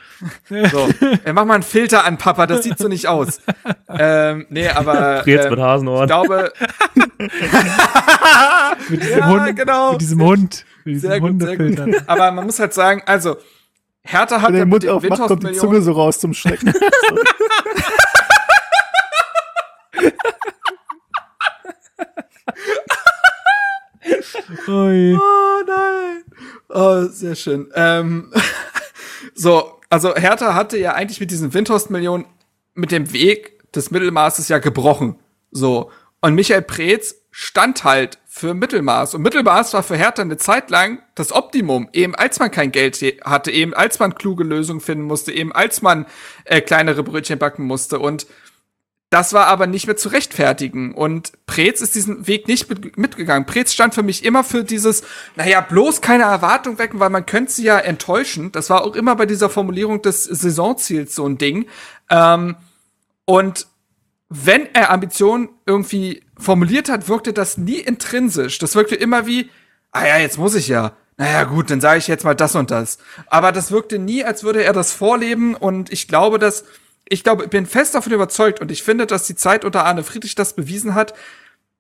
So, 0.48 0.88
äh, 1.26 1.34
mach 1.34 1.44
mal 1.44 1.56
einen 1.56 1.64
Filter 1.64 2.06
an, 2.06 2.18
Papa, 2.18 2.48
das 2.48 2.64
sieht 2.64 2.78
so 2.78 2.88
nicht 2.88 3.08
aus. 3.08 3.42
ähm, 3.90 4.46
nee, 4.50 4.70
aber 4.70 5.28
äh, 5.28 5.50
mit 5.50 5.60
Hasenohren. 5.60 6.04
ich 6.04 6.08
glaube 6.08 6.54
mit 8.90 9.04
diesem 9.04 9.20
ja, 9.20 9.28
Hund, 9.28 9.56
genau. 9.58 9.92
mit 9.92 10.02
diesem 10.02 10.22
Hund. 10.22 10.66
Sehr 10.86 11.20
gut, 11.20 11.42
sehr 11.42 11.58
gut. 11.58 11.80
Aber 12.08 12.32
man 12.32 12.46
muss 12.46 12.60
halt 12.60 12.74
sagen, 12.74 13.02
also, 13.06 13.38
Hertha 14.04 14.42
hat 14.42 14.50
Wenn 14.50 14.56
der 14.56 14.66
Mund 14.66 14.88
aufmacht, 14.88 15.28
kommt 15.28 15.48
die 15.48 15.54
Zunge 15.54 15.82
so 15.82 15.94
raus 15.94 16.20
zum 16.20 16.34
Schrecken. 16.34 16.74
oh 24.68 25.64
nein. 25.68 26.24
Oh, 26.70 27.04
sehr 27.06 27.36
schön. 27.36 27.70
Ähm, 27.76 28.32
so, 29.34 29.80
also 29.90 30.16
Hertha 30.16 30.56
hatte 30.56 30.78
ja 30.78 30.94
eigentlich 30.94 31.20
mit 31.20 31.32
diesen 31.32 31.54
Windhorst-Millionen 31.54 32.26
mit 32.74 32.92
dem 32.92 33.14
Weg 33.14 33.72
des 33.74 33.92
Mittelmaßes 33.92 34.48
ja 34.50 34.58
gebrochen. 34.58 35.20
So. 35.52 35.92
Und 36.22 36.36
Michael 36.36 36.62
Preetz 36.62 37.16
stand 37.32 37.84
halt 37.84 38.18
für 38.36 38.56
Mittelmaß. 38.56 39.14
Und 39.14 39.22
Mittelmaß 39.22 39.76
war 39.76 39.84
für 39.84 39.96
Hertha 39.96 40.24
eine 40.24 40.38
Zeit 40.38 40.72
lang 40.72 40.98
das 41.14 41.32
Optimum, 41.32 41.88
eben 41.94 42.16
als 42.16 42.40
man 42.40 42.50
kein 42.50 42.72
Geld 42.72 43.00
hatte, 43.24 43.52
eben 43.52 43.76
als 43.76 44.00
man 44.00 44.16
kluge 44.16 44.44
Lösungen 44.44 44.82
finden 44.82 45.04
musste, 45.04 45.32
eben 45.32 45.52
als 45.54 45.84
man 45.84 46.08
äh, 46.46 46.60
kleinere 46.60 47.04
Brötchen 47.04 47.38
backen 47.38 47.64
musste. 47.64 48.00
Und 48.00 48.26
das 49.12 49.34
war 49.34 49.46
aber 49.46 49.68
nicht 49.68 49.86
mehr 49.86 49.98
zu 49.98 50.10
rechtfertigen. 50.10 50.96
Und 50.96 51.34
Preetz 51.46 51.80
ist 51.82 51.94
diesen 51.94 52.26
Weg 52.26 52.48
nicht 52.48 52.68
mit, 52.72 52.98
mitgegangen. 52.98 53.46
Preetz 53.46 53.72
stand 53.72 53.94
für 53.94 54.02
mich 54.02 54.26
immer 54.26 54.44
für 54.44 54.64
dieses, 54.64 55.04
naja, 55.36 55.62
bloß 55.62 56.02
keine 56.02 56.24
Erwartung 56.24 56.80
wecken, 56.80 57.00
weil 57.00 57.12
man 57.12 57.28
könnte 57.28 57.52
sie 57.52 57.66
ja 57.66 57.78
enttäuschen. 57.78 58.52
Das 58.52 58.72
war 58.72 58.84
auch 58.84 58.96
immer 58.96 59.16
bei 59.16 59.28
dieser 59.28 59.52
Formulierung 59.52 60.02
des 60.02 60.24
Saisonziels 60.24 61.14
so 61.14 61.28
ein 61.28 61.38
Ding. 61.38 61.68
Ähm, 62.10 62.56
und 63.26 63.68
wenn 64.30 64.74
er 64.74 64.90
Ambitionen 64.90 65.50
irgendwie 65.68 66.23
formuliert 66.38 66.90
hat, 66.90 67.08
wirkte 67.08 67.34
das 67.34 67.58
nie 67.58 67.80
intrinsisch. 67.80 68.60
Das 68.60 68.76
wirkte 68.76 68.96
immer 68.96 69.26
wie, 69.26 69.50
ah 69.92 70.06
ja, 70.06 70.18
jetzt 70.18 70.38
muss 70.38 70.56
ich 70.56 70.68
ja. 70.68 70.94
Naja, 71.18 71.44
gut, 71.44 71.70
dann 71.70 71.82
sage 71.82 72.00
ich 72.00 72.08
jetzt 72.08 72.26
mal 72.26 72.34
das 72.34 72.56
und 72.56 72.72
das. 72.72 72.98
Aber 73.28 73.52
das 73.52 73.72
wirkte 73.72 74.00
nie, 74.00 74.24
als 74.24 74.44
würde 74.44 74.64
er 74.64 74.74
das 74.74 74.92
vorleben. 74.92 75.56
Und 75.56 75.92
ich 75.92 76.08
glaube, 76.08 76.40
dass, 76.40 76.66
ich 77.08 77.24
glaube, 77.24 77.46
ich 77.46 77.50
bin 77.50 77.66
fest 77.66 77.94
davon 77.94 78.14
überzeugt 78.14 78.62
und 78.62 78.72
ich 78.72 78.84
finde, 78.84 79.06
dass 79.06 79.28
die 79.28 79.36
Zeit 79.36 79.64
unter 79.64 79.86
Arne 79.86 80.04
Friedrich 80.04 80.36
das 80.36 80.56
bewiesen 80.56 80.96
hat, 80.96 81.14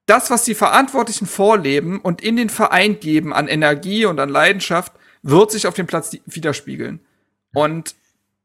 das, 0.05 0.29
was 0.29 0.43
die 0.43 0.53
Verantwortlichen 0.53 1.25
vorleben 1.25 1.99
und 1.99 2.21
in 2.21 2.35
den 2.35 2.49
Verein 2.49 2.99
geben 2.99 3.33
an 3.33 3.47
Energie 3.47 4.05
und 4.05 4.19
an 4.19 4.29
Leidenschaft, 4.29 4.93
wird 5.23 5.51
sich 5.51 5.65
auf 5.65 5.73
dem 5.73 5.87
Platz 5.87 6.11
widerspiegeln. 6.25 6.99
Und 7.53 7.95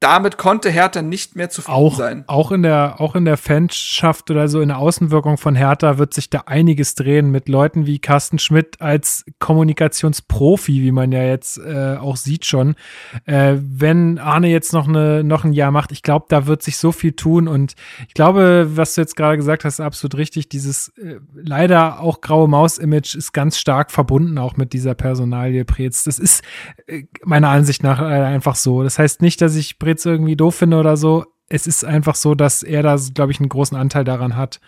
damit 0.01 0.39
konnte 0.39 0.71
Hertha 0.71 1.03
nicht 1.03 1.35
mehr 1.35 1.51
zufrieden 1.51 1.77
auch, 1.77 1.97
sein. 1.97 2.25
Auch 2.29 2.53
in 2.53 2.63
der, 2.63 3.01
auch 3.01 3.17
in 3.17 3.25
der 3.25 3.37
Fanschaft 3.37 4.31
oder 4.31 4.47
so 4.47 4.61
in 4.61 4.69
der 4.69 4.79
Außenwirkung 4.79 5.39
von 5.39 5.57
Hertha 5.57 5.99
wird 5.99 6.15
sich 6.15 6.31
da 6.31 6.45
einiges 6.47 6.95
drehen 6.95 7.31
mit 7.31 7.49
Leuten 7.49 7.85
wie 7.85 7.99
Carsten 7.99 8.39
Schmidt 8.39 8.81
als 8.81 9.25
Kommunikationsprofi, 9.41 10.83
wie 10.83 10.93
man 10.93 11.11
ja 11.11 11.25
jetzt 11.25 11.59
äh, 11.59 11.97
auch 11.97 12.17
sieht 12.17 12.47
schon. 12.47 12.77
Äh, 13.25 13.57
wenn 13.59 14.19
Arne 14.19 14.49
jetzt 14.49 14.73
noch, 14.73 14.87
eine, 14.87 15.25
noch 15.25 15.45
ein 15.45 15.53
Jahr 15.53 15.73
macht, 15.73 15.91
ich 15.91 16.03
glaube, 16.03 16.27
da 16.29 16.47
wird 16.47 16.63
sich 16.63 16.77
so 16.77 16.93
viel 16.93 17.13
tun 17.13 17.49
und 17.49 17.75
ich 18.07 18.15
glaube, 18.15 18.69
was 18.75 18.95
du 18.95 19.01
jetzt 19.01 19.17
gerade 19.17 19.37
gesagt 19.37 19.65
hast, 19.65 19.81
absolut 19.81 20.17
richtig. 20.17 20.49
Dieses 20.49 20.89
äh, 20.99 21.17
leider 21.35 22.01
auch 22.01 22.21
graue 22.21 22.47
Maus-Image 22.47 23.17
ist 23.17 23.33
ganz 23.33 23.59
stark 23.59 23.91
verbunden 23.91 24.39
auch 24.39 24.57
mit 24.57 24.73
dieser 24.73 24.95
Personalie 24.95 25.65
Preetz. 25.65 26.05
Das 26.05 26.21
ist 26.21 26.45
äh, 26.87 27.03
meiner 27.25 27.49
Ansicht 27.49 27.83
nach 27.83 28.01
äh, 28.01 28.05
einfach 28.05 28.55
so. 28.55 28.85
Das 28.85 29.01
heißt 29.01 29.23
nicht, 29.23 29.41
dass 29.41 29.57
ich 29.57 29.81
Brez 29.89 30.05
irgendwie 30.05 30.37
doof 30.37 30.55
finde 30.55 30.77
oder 30.79 30.97
so. 30.97 31.25
Es 31.49 31.67
ist 31.67 31.85
einfach 31.85 32.15
so, 32.15 32.35
dass 32.35 32.63
er 32.63 32.83
da, 32.83 32.97
glaube 33.15 33.33
ich, 33.33 33.41
einen 33.41 33.49
großen 33.49 33.77
Anteil 33.77 34.05
daran 34.05 34.37
hat. 34.37 34.61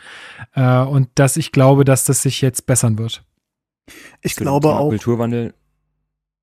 Äh, 0.55 0.81
und 0.81 1.09
dass 1.17 1.37
ich 1.37 1.53
glaube, 1.53 1.85
dass 1.85 2.05
das 2.05 2.23
sich 2.23 2.41
jetzt 2.41 2.67
bessern 2.67 2.99
wird. 2.99 3.23
Ich 4.23 4.35
glaube 4.35 4.69
auch. 4.69 4.89
Kulturwandel. 4.89 5.53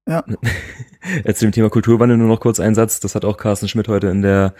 Ja. 0.07 0.23
Jetzt 1.25 1.39
zu 1.39 1.45
dem 1.45 1.51
Thema 1.51 1.69
Kulturwandel 1.69 2.17
nur 2.17 2.27
noch 2.27 2.39
kurz 2.39 2.59
ein 2.59 2.75
Satz. 2.75 2.99
Das 2.99 3.15
hat 3.15 3.25
auch 3.25 3.37
Carsten 3.37 3.67
Schmidt 3.67 3.87
heute 3.87 4.07
in 4.07 4.21
der 4.21 4.53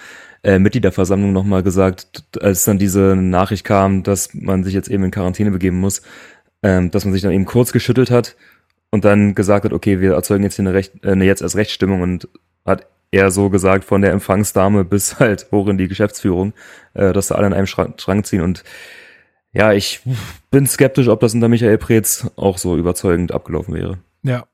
äh, 0.44 0.60
Mitgliederversammlung 0.60 1.32
nochmal 1.32 1.64
gesagt, 1.64 2.24
als 2.42 2.66
dann 2.66 2.78
diese 2.78 3.16
Nachricht 3.16 3.64
kam, 3.64 4.04
dass 4.04 4.34
man 4.34 4.64
sich 4.64 4.74
jetzt 4.74 4.90
eben 4.90 5.04
in 5.04 5.12
Quarantäne 5.12 5.52
begeben 5.52 5.80
muss, 5.80 6.02
ähm, 6.64 6.92
dass 6.92 7.06
man 7.06 7.14
sich 7.14 7.22
dann 7.22 7.32
eben 7.32 7.46
kurz 7.46 7.72
geschüttelt 7.72 8.12
hat 8.12 8.36
und 8.92 9.06
dann 9.06 9.36
gesagt 9.36 9.66
hat, 9.66 9.74
okay, 9.74 10.02
wir 10.02 10.14
erzeugen 10.14 10.44
jetzt 10.44 10.56
hier 10.56 10.64
eine, 10.64 10.74
Recht, 10.74 11.04
äh, 11.04 11.12
eine 11.12 11.26
jetzt 11.26 11.42
erst 11.42 11.56
Rechtsstimmung 11.56 12.02
und 12.02 12.28
hat 12.66 12.88
eher 13.12 13.32
so 13.32 13.50
gesagt 13.50 13.86
von 13.86 14.02
der 14.02 14.12
Empfangsdame 14.12 14.84
bis 14.86 15.20
halt 15.20 15.48
hoch 15.52 15.68
in 15.68 15.78
die 15.78 15.88
Geschäftsführung, 15.88 16.54
äh, 16.94 17.14
dass 17.14 17.28
da 17.28 17.36
alle 17.36 17.48
an 17.48 17.54
einem 17.54 17.68
Schrank, 17.68 18.02
Schrank 18.02 18.26
ziehen 18.26 18.42
und 18.42 18.64
ja, 19.54 19.74
ich 19.74 20.02
bin 20.52 20.68
skeptisch, 20.68 21.08
ob 21.08 21.20
das 21.20 21.34
unter 21.34 21.48
Michael 21.48 21.78
Preetz 21.78 22.28
auch 22.36 22.58
so 22.58 22.78
überzeugend 22.78 23.32
abgelaufen 23.32 23.74
wäre. 23.74 23.98
Ja. 24.22 24.46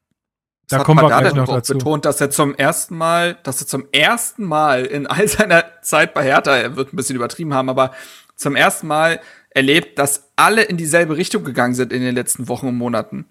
Da 0.70 0.84
kommen 0.84 1.02
wir 1.02 1.08
gleich 1.08 1.34
noch 1.34 1.48
dazu. 1.48 1.74
betont, 1.74 2.06
dass 2.06 2.22
er 2.22 2.30
zum 2.30 2.56
ersten 2.56 2.96
Mal, 2.96 3.38
dass 3.44 3.60
er 3.60 3.68
zum 3.68 3.86
ersten 3.92 4.46
Mal 4.46 4.86
in 4.86 5.08
all 5.08 5.28
seiner 5.28 5.66
Zeit 5.82 6.14
bei 6.14 6.24
Hertha, 6.24 6.56
er 6.56 6.76
wird 6.78 6.94
ein 6.94 6.96
bisschen 6.96 7.18
übertrieben 7.18 7.54
haben, 7.54 7.70
aber 7.70 7.92
zum 8.36 8.56
ersten 8.56 8.88
Mal 8.88 9.20
erlebt, 9.50 10.00
dass 10.00 10.32
alle 10.36 10.64
in 10.64 10.78
dieselbe 10.78 11.18
Richtung 11.18 11.44
gegangen 11.44 11.76
sind 11.76 11.92
in 11.94 12.02
den 12.02 12.16
letzten 12.16 12.48
Wochen 12.48 12.68
und 12.68 12.78
Monaten. 12.78 13.26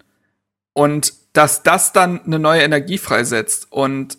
Und 0.73 1.13
dass 1.33 1.63
das 1.63 1.91
dann 1.91 2.23
eine 2.23 2.39
neue 2.39 2.61
Energie 2.61 2.97
freisetzt. 2.97 3.71
Und 3.71 4.17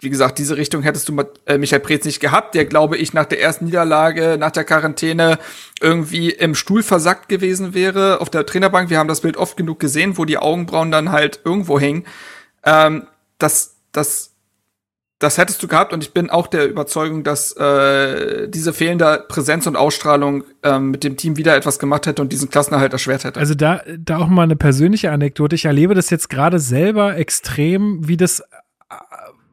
wie 0.00 0.10
gesagt, 0.10 0.38
diese 0.38 0.56
Richtung 0.56 0.82
hättest 0.82 1.08
du 1.08 1.12
mit 1.12 1.28
äh, 1.46 1.58
Michael 1.58 1.80
Preetz 1.80 2.04
nicht 2.04 2.20
gehabt, 2.20 2.54
der, 2.54 2.64
glaube 2.64 2.96
ich, 2.96 3.12
nach 3.12 3.26
der 3.26 3.40
ersten 3.40 3.66
Niederlage, 3.66 4.36
nach 4.38 4.50
der 4.50 4.64
Quarantäne 4.64 5.38
irgendwie 5.80 6.30
im 6.30 6.54
Stuhl 6.54 6.82
versackt 6.82 7.28
gewesen 7.28 7.74
wäre 7.74 8.20
auf 8.20 8.30
der 8.30 8.46
Trainerbank. 8.46 8.88
Wir 8.88 8.98
haben 8.98 9.08
das 9.08 9.20
Bild 9.20 9.36
oft 9.36 9.56
genug 9.56 9.78
gesehen, 9.78 10.16
wo 10.16 10.24
die 10.24 10.38
Augenbrauen 10.38 10.90
dann 10.90 11.12
halt 11.12 11.40
irgendwo 11.44 11.78
hängen. 11.78 12.04
Ähm, 12.64 13.06
das, 13.38 13.76
das, 13.92 14.32
das 15.18 15.36
hättest 15.36 15.62
du 15.62 15.68
gehabt 15.68 15.92
und 15.92 16.02
ich 16.02 16.14
bin 16.14 16.30
auch 16.30 16.46
der 16.46 16.66
Überzeugung, 16.66 17.22
dass 17.22 17.52
äh, 17.52 18.48
diese 18.48 18.72
fehlende 18.72 19.26
Präsenz 19.28 19.66
und 19.66 19.76
Ausstrahlung 19.76 20.44
ähm, 20.62 20.92
mit 20.92 21.04
dem 21.04 21.18
Team 21.18 21.36
wieder 21.36 21.54
etwas 21.56 21.78
gemacht 21.78 22.06
hätte 22.06 22.22
und 22.22 22.32
diesen 22.32 22.48
Klassenerhalt 22.48 22.94
erschwert 22.94 23.24
hätte. 23.24 23.38
Also 23.38 23.54
da, 23.54 23.82
da 23.98 24.16
auch 24.16 24.28
mal 24.28 24.44
eine 24.44 24.56
persönliche 24.56 25.10
Anekdote. 25.10 25.56
Ich 25.56 25.66
erlebe 25.66 25.94
das 25.94 26.08
jetzt 26.08 26.30
gerade 26.30 26.58
selber 26.58 27.18
extrem, 27.18 28.08
wie 28.08 28.16
das 28.16 28.42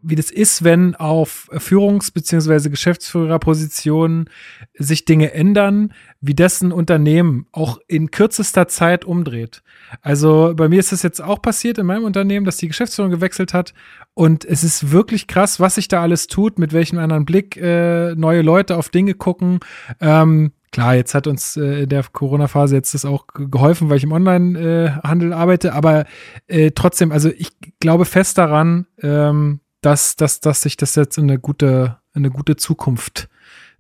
wie 0.02 0.16
das 0.16 0.32
ist, 0.32 0.64
wenn 0.64 0.96
auf 0.96 1.50
Führungs- 1.52 2.12
bzw. 2.12 2.70
Geschäftsführerpositionen 2.70 4.30
sich 4.78 5.06
Dinge 5.06 5.34
ändern, 5.34 5.94
wie 6.22 6.34
dessen 6.34 6.72
Unternehmen 6.72 7.48
auch 7.52 7.80
in 7.88 8.12
kürzester 8.12 8.68
Zeit 8.68 9.06
umdreht. 9.06 9.64
Also 10.02 10.54
bei 10.56 10.70
mir 10.70 10.80
ist 10.80 10.92
das 10.92 11.04
jetzt 11.04 11.22
auch 11.22 11.42
passiert 11.42 11.78
in 11.78 11.86
meinem 11.86 12.04
Unternehmen, 12.04 12.46
dass 12.46 12.58
die 12.58 12.68
Geschäftsführung 12.68 13.12
gewechselt 13.12 13.54
hat 13.54 13.74
und 14.14 14.46
es 14.46 14.64
ist 14.64 14.92
wirklich 14.92 15.28
krass, 15.28 15.60
was 15.60 15.76
sich 15.76 15.88
da 15.88 16.02
alles 16.02 16.28
tut, 16.28 16.60
mit 16.60 16.74
welchem 16.74 17.00
anderen 17.00 17.26
Blick 17.26 17.58
äh, 17.58 18.16
neue 18.16 18.42
Leute 18.42 18.78
auf 18.78 18.90
Dinge 18.90 19.14
gucken. 19.14 19.60
Ähm, 20.00 20.52
Klar, 20.72 20.96
jetzt 20.96 21.16
hat 21.16 21.28
uns 21.28 21.56
äh, 21.56 21.84
in 21.84 21.90
der 21.90 22.04
Corona-Phase 22.04 22.76
jetzt 22.76 22.94
das 22.94 23.06
auch 23.06 23.26
geholfen, 23.28 23.90
weil 23.90 23.98
ich 23.98 24.04
im 24.04 24.12
Online-Handel 24.12 25.32
äh, 25.32 25.34
arbeite, 25.34 25.74
aber 25.74 26.06
äh, 26.48 26.72
trotzdem, 26.72 27.12
also 27.12 27.30
ich 27.30 27.50
glaube 27.80 28.06
fest 28.06 28.38
daran, 28.38 28.86
ähm, 29.02 29.62
dass, 29.82 30.16
dass, 30.16 30.40
dass 30.40 30.62
sich 30.62 30.78
das 30.78 30.96
jetzt 30.96 31.18
in 31.18 31.26
eine 31.26 31.40
gute, 31.40 31.98
in 32.14 32.26
eine 32.26 32.32
gute 32.32 32.56
Zukunft 32.56 33.30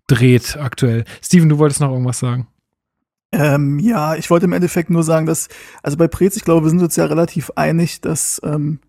dreht 0.08 0.58
aktuell. 0.58 1.04
Steven, 1.22 1.50
du 1.50 1.58
wolltest 1.58 1.82
noch 1.82 1.92
irgendwas 1.92 2.20
sagen. 2.20 2.48
Ähm, 3.34 3.80
ja, 3.80 4.16
ich 4.16 4.30
wollte 4.30 4.46
im 4.46 4.54
Endeffekt 4.54 4.90
nur 4.90 5.04
sagen, 5.04 5.26
dass, 5.26 5.50
also 5.84 5.98
bei 5.98 6.08
Prez, 6.08 6.38
ich 6.38 6.46
glaube, 6.46 6.66
wir 6.66 6.70
sind 6.70 6.82
uns 6.82 6.96
ja 6.96 7.06
relativ 7.06 7.52
einig, 7.56 8.00
dass 8.00 8.40
ähm, 8.44 8.80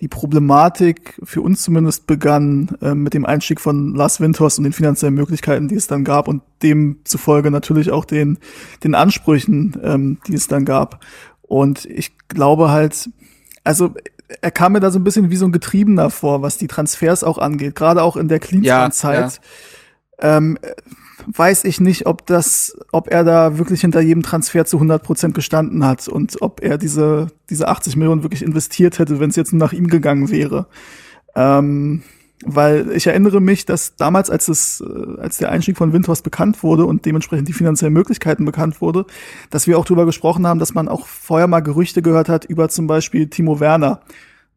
die 0.00 0.08
Problematik 0.08 1.18
für 1.24 1.40
uns 1.40 1.62
zumindest 1.62 2.06
begann 2.06 2.76
ähm, 2.82 3.02
mit 3.02 3.14
dem 3.14 3.24
Einstieg 3.24 3.60
von 3.60 3.94
Lars 3.94 4.20
Winters 4.20 4.58
und 4.58 4.64
den 4.64 4.72
finanziellen 4.72 5.14
Möglichkeiten, 5.14 5.68
die 5.68 5.74
es 5.74 5.86
dann 5.86 6.04
gab 6.04 6.28
und 6.28 6.42
demzufolge 6.62 7.50
natürlich 7.50 7.90
auch 7.90 8.04
den, 8.04 8.38
den 8.84 8.94
Ansprüchen, 8.94 9.76
ähm, 9.82 10.18
die 10.26 10.34
es 10.34 10.46
dann 10.46 10.64
gab. 10.64 11.04
Und 11.40 11.86
ich 11.86 12.16
glaube 12.28 12.70
halt, 12.70 13.10
also 13.64 13.94
er 14.40 14.50
kam 14.50 14.72
mir 14.72 14.80
da 14.80 14.90
so 14.90 14.98
ein 14.98 15.04
bisschen 15.04 15.30
wie 15.30 15.36
so 15.36 15.46
ein 15.46 15.52
Getriebener 15.52 16.10
vor, 16.10 16.42
was 16.42 16.58
die 16.58 16.66
Transfers 16.66 17.24
auch 17.24 17.38
angeht, 17.38 17.74
gerade 17.74 18.02
auch 18.02 18.16
in 18.16 18.28
der 18.28 18.40
Klinsmann-Zeit. 18.40 19.40
Ja, 20.20 20.28
ja. 20.28 20.36
ähm, 20.36 20.58
weiß 21.26 21.64
ich 21.64 21.80
nicht, 21.80 22.06
ob 22.06 22.26
das, 22.26 22.76
ob 22.92 23.08
er 23.08 23.24
da 23.24 23.58
wirklich 23.58 23.80
hinter 23.80 24.00
jedem 24.00 24.22
Transfer 24.22 24.64
zu 24.64 24.76
100 24.76 25.02
Prozent 25.02 25.34
gestanden 25.34 25.84
hat 25.84 26.08
und 26.08 26.40
ob 26.40 26.62
er 26.62 26.78
diese, 26.78 27.28
diese 27.50 27.68
80 27.68 27.96
Millionen 27.96 28.22
wirklich 28.22 28.42
investiert 28.42 28.98
hätte, 28.98 29.20
wenn 29.20 29.30
es 29.30 29.36
jetzt 29.36 29.52
nur 29.52 29.60
nach 29.60 29.72
ihm 29.72 29.88
gegangen 29.88 30.30
wäre. 30.30 30.66
Ähm, 31.34 32.02
weil 32.44 32.92
ich 32.92 33.06
erinnere 33.06 33.40
mich, 33.40 33.66
dass 33.66 33.96
damals, 33.96 34.30
als 34.30 34.48
es, 34.48 34.80
äh, 34.80 35.20
als 35.20 35.38
der 35.38 35.50
Einstieg 35.50 35.76
von 35.76 35.92
Windhorst 35.92 36.22
bekannt 36.22 36.62
wurde 36.62 36.86
und 36.86 37.04
dementsprechend 37.04 37.48
die 37.48 37.52
finanziellen 37.52 37.92
Möglichkeiten 37.92 38.44
bekannt 38.44 38.80
wurde, 38.80 39.06
dass 39.50 39.66
wir 39.66 39.78
auch 39.78 39.84
darüber 39.84 40.06
gesprochen 40.06 40.46
haben, 40.46 40.60
dass 40.60 40.74
man 40.74 40.88
auch 40.88 41.06
vorher 41.06 41.48
mal 41.48 41.60
Gerüchte 41.60 42.02
gehört 42.02 42.28
hat 42.28 42.44
über 42.44 42.68
zum 42.68 42.86
Beispiel 42.86 43.28
Timo 43.28 43.60
Werner. 43.60 44.00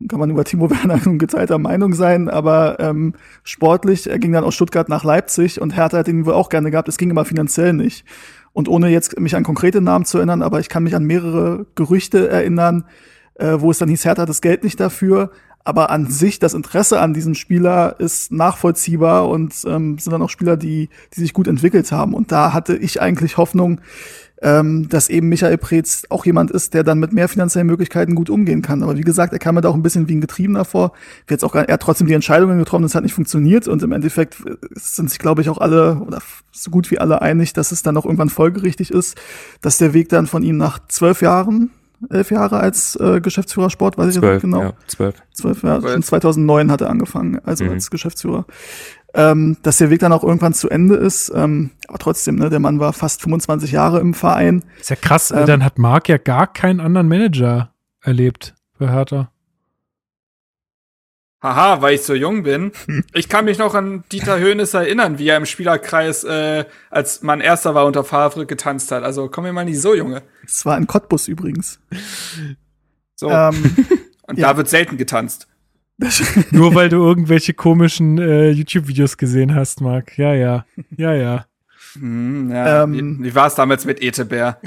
Kann 0.08 0.20
man 0.20 0.30
über 0.30 0.44
Timo 0.44 0.70
Werner 0.70 1.00
nun 1.04 1.18
geteilter 1.18 1.58
Meinung 1.58 1.94
sein, 1.94 2.30
aber 2.30 2.80
ähm, 2.80 3.14
sportlich, 3.44 4.10
er 4.10 4.20
ging 4.20 4.32
dann 4.32 4.44
aus 4.44 4.56
Stuttgart 4.56 4.90
nach 4.90 5.04
Leipzig 5.04 5.60
und 5.60 5.76
Hertha 5.76 5.98
hat 5.98 6.08
ihn 6.08 6.26
wohl 6.26 6.34
auch 6.34 6.50
gerne 6.50 6.72
gehabt, 6.72 6.88
es 6.88 6.98
ging 6.98 7.12
aber 7.12 7.26
finanziell 7.26 7.74
nicht. 7.74 8.06
Und 8.54 8.68
ohne 8.68 8.90
jetzt 8.90 9.20
mich 9.20 9.36
an 9.36 9.44
konkrete 9.44 9.82
Namen 9.82 10.06
zu 10.06 10.18
erinnern, 10.18 10.42
aber 10.42 10.60
ich 10.60 10.70
kann 10.70 10.84
mich 10.84 10.96
an 10.96 11.06
mehrere 11.06 11.66
Gerüchte 11.76 12.28
erinnern, 12.28 12.84
äh, 13.36 13.56
wo 13.60 13.72
es 13.72 13.80
dann 13.80 13.90
hieß, 13.90 14.06
Hertha 14.06 14.24
hat 14.24 14.30
das 14.30 14.42
Geld 14.42 14.64
nicht 14.64 14.80
dafür, 14.80 15.32
aber 15.64 15.90
an 15.90 16.10
sich 16.10 16.40
das 16.40 16.54
Interesse 16.54 17.00
an 17.00 17.14
diesem 17.14 17.36
Spieler 17.36 17.96
ist 18.00 18.32
nachvollziehbar 18.32 19.30
und 19.30 19.54
ähm, 19.66 19.98
sind 19.98 20.12
dann 20.12 20.22
auch 20.22 20.30
Spieler, 20.30 20.58
die, 20.58 20.90
die 21.16 21.20
sich 21.20 21.34
gut 21.34 21.48
entwickelt 21.48 21.92
haben. 21.92 22.14
Und 22.14 22.32
da 22.32 22.54
hatte 22.54 22.76
ich 22.76 23.02
eigentlich 23.02 23.38
Hoffnung, 23.38 23.82
ähm, 24.42 24.90
dass 24.90 25.10
eben 25.10 25.30
Michael 25.30 25.58
Preetz 25.58 26.04
auch 26.10 26.26
jemand 26.26 26.50
ist, 26.50 26.74
der 26.74 26.84
dann 26.84 27.00
mit 27.00 27.14
mehr 27.14 27.28
finanziellen 27.28 27.68
Möglichkeiten 27.68 28.16
gut 28.16 28.30
umgehen 28.30 28.62
kann. 28.62 28.82
Aber 28.82 28.98
wie 28.98 29.02
gesagt, 29.04 29.34
er 29.34 29.40
kam 29.40 29.56
mir 29.56 29.62
da 29.62 29.70
auch 29.70 29.76
ein 29.76 29.84
bisschen 29.84 30.10
wie 30.10 30.16
ein 30.16 30.22
Getriebener 30.22 30.66
vor. 30.66 30.94
Er 31.28 31.38
hat 31.38 31.82
trotzdem 31.82 32.08
die 32.08 32.14
Entscheidungen 32.14 32.58
getroffen, 32.58 32.84
das 32.84 32.96
hat 32.96 33.04
nicht 33.04 33.14
funktioniert. 33.14 33.68
Und 33.68 33.84
im 33.84 33.92
Endeffekt 33.92 34.38
sind 34.74 35.10
sich, 35.10 35.20
glaube 35.20 35.42
ich, 35.42 35.50
auch 35.50 35.60
alle 35.60 35.98
oder 35.98 36.20
so 36.52 36.72
gut 36.72 36.90
wie 36.90 37.00
alle 37.00 37.22
einig, 37.22 37.54
dass 37.54 37.72
es 37.72 37.84
dann 37.84 37.98
auch 37.98 38.06
irgendwann 38.06 38.30
folgerichtig 38.30 38.92
ist, 38.92 39.16
dass 39.62 39.78
der 39.78 39.94
Weg 39.94 40.10
dann 40.10 40.26
von 40.26 40.42
ihm 40.44 40.58
nach 40.58 40.80
zwölf 40.88 41.22
Jahren, 41.22 41.70
elf 42.10 42.32
Jahre 42.32 42.60
als 42.60 42.96
äh, 42.96 43.22
Geschäftsführer 43.22 43.70
Sport, 43.70 43.98
weiß 43.98 44.16
ich 44.16 44.22
jetzt 44.22 44.42
genau. 44.42 44.62
Ja, 44.62 44.74
zwölf. 44.88 45.16
Zwölf, 45.34 45.64
ja. 45.64 45.82
Schon 45.82 46.04
2009 46.04 46.72
hat 46.72 46.82
er 46.82 46.90
angefangen, 46.90 47.40
also 47.44 47.64
mhm. 47.66 47.72
als 47.72 47.92
Geschäftsführer. 47.92 48.46
Ähm, 49.14 49.58
dass 49.62 49.78
der 49.78 49.90
Weg 49.90 50.00
dann 50.00 50.14
auch 50.14 50.24
irgendwann 50.24 50.54
zu 50.54 50.70
Ende 50.70 50.96
ist. 50.96 51.32
Ähm, 51.36 51.72
aber 51.88 51.98
trotzdem, 51.98 52.36
ne, 52.36 52.50
der 52.50 52.60
Mann 52.60 52.80
war 52.80 52.94
fast 52.94 53.22
25 53.22 53.72
Jahre 53.72 54.00
im 54.00 54.14
Verein. 54.14 54.64
Ist 54.80 54.90
ja 54.90 54.96
krass, 54.96 55.32
ähm, 55.32 55.46
dann 55.46 55.66
hat 55.66 55.78
Marc 55.78 56.08
ja 56.08 56.18
gar 56.18 56.48
keinen 56.48 56.80
anderen 56.80 57.10
Manager 57.10 57.74
erlebt 58.02 58.56
für 58.78 58.90
Hertha. 58.90 59.31
Haha, 61.42 61.82
weil 61.82 61.96
ich 61.96 62.04
so 62.04 62.14
jung 62.14 62.44
bin. 62.44 62.72
Ich 63.14 63.30
kann 63.30 63.46
mich 63.46 63.58
noch 63.58 63.74
an 63.74 64.04
Dieter 64.12 64.40
Höhnes 64.40 64.74
erinnern, 64.74 65.18
wie 65.18 65.28
er 65.28 65.38
im 65.38 65.46
Spielerkreis, 65.46 66.24
äh, 66.24 66.66
als 66.90 67.24
man 67.24 67.42
Erster 67.42 67.76
war 67.76 67.86
unter 67.86 68.04
Favre, 68.04 68.46
getanzt 68.46 68.92
hat. 68.92 69.04
Also 69.04 69.28
komm 69.28 69.44
mir 69.46 69.54
mal 69.54 69.66
nicht 69.66 69.82
so, 69.82 69.96
Junge. 69.96 70.22
Es 70.46 70.66
war 70.66 70.78
in 70.78 70.88
Cottbus 70.88 71.28
übrigens. 71.28 71.80
So. 73.16 73.30
Ähm, 73.30 73.76
Und 74.28 74.40
ja. 74.40 74.50
da 74.50 74.58
wird 74.58 74.70
selten 74.70 74.98
getanzt. 74.98 75.48
Nur 76.52 76.74
weil 76.74 76.90
du 76.90 76.98
irgendwelche 76.98 77.54
komischen 77.54 78.18
äh, 78.18 78.50
YouTube-Videos 78.52 79.18
gesehen 79.18 79.54
hast, 79.54 79.82
Marc. 79.82 80.18
Ja, 80.18 80.34
ja. 80.34 80.66
Ja, 80.96 81.14
ja. 81.14 81.46
Hm, 81.94 82.50
ja. 82.50 82.84
Ähm, 82.84 83.20
wie, 83.20 83.26
wie 83.26 83.36
war 83.36 83.48
es 83.48 83.56
damals 83.56 83.86
mit 83.86 84.02
Etebär? 84.02 84.60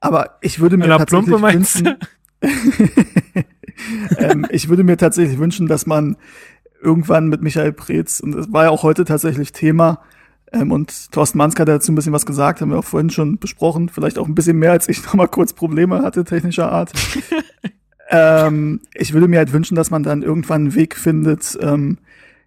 Aber 0.00 0.38
ich 0.40 0.60
würde 0.60 0.76
mir 0.76 0.86
tatsächlich 0.86 1.28
wünschen, 1.28 1.96
ähm, 4.18 4.46
ich 4.50 4.68
würde 4.68 4.84
mir 4.84 4.96
tatsächlich 4.96 5.38
wünschen, 5.38 5.66
dass 5.66 5.86
man 5.86 6.16
irgendwann 6.82 7.28
mit 7.28 7.42
Michael 7.42 7.72
Preetz, 7.72 8.20
und 8.20 8.32
das 8.32 8.52
war 8.52 8.64
ja 8.64 8.70
auch 8.70 8.82
heute 8.82 9.04
tatsächlich 9.04 9.52
Thema, 9.52 10.00
ähm, 10.52 10.70
und 10.70 11.12
Thorsten 11.12 11.38
Manske 11.38 11.62
hat 11.62 11.68
dazu 11.68 11.92
ein 11.92 11.94
bisschen 11.94 12.12
was 12.12 12.26
gesagt, 12.26 12.60
haben 12.60 12.70
wir 12.70 12.78
auch 12.78 12.84
vorhin 12.84 13.10
schon 13.10 13.38
besprochen, 13.38 13.88
vielleicht 13.88 14.18
auch 14.18 14.28
ein 14.28 14.34
bisschen 14.34 14.58
mehr, 14.58 14.72
als 14.72 14.88
ich 14.88 15.02
noch 15.06 15.14
mal 15.14 15.28
kurz 15.28 15.52
Probleme 15.52 16.02
hatte, 16.02 16.24
technischer 16.24 16.70
Art. 16.70 16.92
ähm, 18.10 18.80
ich 18.94 19.12
würde 19.12 19.28
mir 19.28 19.38
halt 19.38 19.52
wünschen, 19.52 19.74
dass 19.74 19.90
man 19.90 20.02
dann 20.02 20.22
irgendwann 20.22 20.62
einen 20.62 20.74
Weg 20.74 20.96
findet, 20.96 21.58
ähm, 21.60 21.98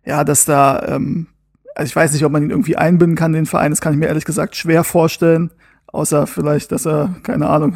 ja, 0.06 0.24
dass 0.24 0.45
da, 0.45 0.85
ähm, 0.88 1.27
also 1.76 1.90
ich 1.90 1.95
weiß 1.95 2.14
nicht, 2.14 2.24
ob 2.24 2.32
man 2.32 2.43
ihn 2.43 2.50
irgendwie 2.50 2.77
einbinden 2.77 3.17
kann, 3.17 3.34
den 3.34 3.45
Verein, 3.45 3.72
das 3.72 3.82
kann 3.82 3.93
ich 3.93 4.00
mir 4.00 4.08
ehrlich 4.08 4.26
gesagt 4.26 4.56
schwer 4.56 4.84
vorstellen. 4.84 5.51
Außer 5.93 6.27
vielleicht, 6.27 6.74
dass 6.74 6.85
er, 6.85 7.16
keine 7.24 7.48
Ahnung, 7.48 7.75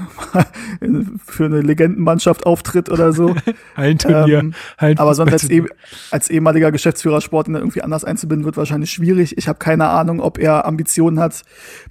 für 1.26 1.46
eine 1.46 1.62
Legendenmannschaft 1.62 2.46
auftritt 2.46 2.90
oder 2.90 3.14
so. 3.14 3.36
Hallenturnier. 3.78 4.40
Ähm, 4.40 4.54
Hallen- 4.78 4.98
aber 4.98 5.16
sonst 5.16 5.32
als, 5.32 5.50
eh, 5.50 5.64
als 6.12 6.30
ehemaliger 6.30 6.72
Geschäftsführer 6.74 7.22
Sport 7.22 7.48
ihn 7.48 7.56
irgendwie 7.56 7.82
anders 7.82 8.04
einzubinden, 8.04 8.46
wird 8.46 8.58
wahrscheinlich 8.58 8.92
schwierig. 8.92 9.38
Ich 9.38 9.48
habe 9.48 9.60
keine 9.60 9.88
Ahnung, 9.88 10.20
ob 10.20 10.40
er 10.40 10.66
Ambitionen 10.66 11.20
hat, 11.20 11.44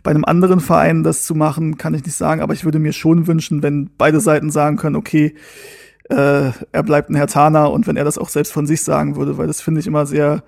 bei 0.03 0.11
einem 0.11 0.27
anderen 0.27 0.61
Verein 0.61 1.03
das 1.03 1.25
zu 1.25 1.35
machen, 1.35 1.79
kann 1.79 1.95
ich 1.95 2.05
nicht 2.05 2.17
sagen. 2.17 2.43
Aber 2.43 2.53
ich 2.53 2.65
würde 2.65 2.79
mir 2.79 2.93
schon 2.93 3.27
wünschen, 3.27 3.63
wenn 3.63 3.91
beide 3.97 4.21
Seiten 4.21 4.51
sagen 4.51 4.77
können, 4.77 4.97
okay, 4.97 5.35
äh, 6.11 6.51
er 6.73 6.83
bleibt 6.85 7.09
ein 7.09 7.15
Herr 7.15 7.29
Tana 7.29 7.65
und 7.65 7.87
wenn 7.87 7.97
er 7.97 8.05
das 8.05 8.19
auch 8.19 8.29
selbst 8.29 8.53
von 8.53 8.67
sich 8.67 8.83
sagen 8.83 9.17
würde, 9.17 9.39
weil 9.39 9.47
das 9.47 9.63
finde 9.63 9.81
ich 9.81 9.87
immer 9.87 10.05
sehr. 10.05 10.43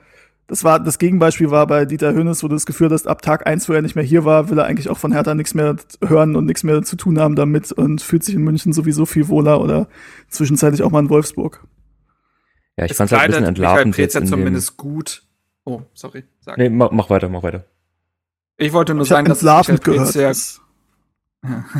Das 0.49 0.65
war 0.65 0.81
das 0.81 0.99
Gegenbeispiel 0.99 1.51
war 1.51 1.67
bei 1.67 1.85
Dieter 1.85 2.13
Hönes, 2.13 2.43
wo 2.43 2.49
du 2.49 2.55
das 2.55 2.67
Gefühl 2.67 2.91
hast, 2.91 3.07
ab 3.07 3.23
Tag 3.23 3.47
eins, 3.47 3.69
wo 3.69 3.73
er 3.73 3.83
nicht 3.83 3.95
mehr 3.95 4.05
hier 4.05 4.25
war, 4.25 4.51
will 4.51 4.59
er 4.59 4.67
eigentlich 4.67 4.89
auch 4.91 4.99
von 4.99 5.13
Hertha 5.13 5.35
nichts 5.35 5.55
mehr 5.55 5.77
hören 6.05 6.37
und 6.37 6.47
nichts 6.47 6.63
mehr 6.63 6.83
zu 6.83 6.97
tun 6.97 7.19
haben 7.19 7.37
damit 7.37 7.73
und 7.73 8.03
fühlt 8.03 8.25
sich 8.25 8.35
in 8.35 8.43
München 8.43 8.73
sowieso 8.73 9.07
viel 9.07 9.29
wohler 9.29 9.61
oder 9.61 9.89
zwischenzeitlich 10.29 10.83
auch 10.83 10.91
mal 10.91 11.01
in 11.01 11.11
Wolfsburg. 11.11 11.65
Ja, 12.77 12.85
ich 12.85 12.91
Es 12.91 12.97
fand's 12.97 13.13
halt 13.13 13.23
ein 13.23 13.31
bisschen 13.31 13.45
entlarvend 13.45 13.97
jetzt 13.97 14.15
ja 14.15 14.21
in 14.21 14.27
dem, 14.27 14.31
zumindest 14.31 14.77
gut. 14.77 15.23
Oh, 15.65 15.83
sorry. 15.95 16.25
Sag. 16.41 16.59
Nee, 16.59 16.69
mach, 16.69 16.91
mach 16.91 17.09
weiter, 17.09 17.29
mach 17.29 17.43
weiter. 17.43 17.65
Ich 18.57 18.73
wollte 18.73 18.95
nur 18.95 19.03
Ich 19.05 19.09
sagen, 19.09 19.29
dass 19.29 19.41
Preetz 19.41 19.83
gehört. 19.83 20.15
ja 20.15 20.29
Das, 20.33 20.61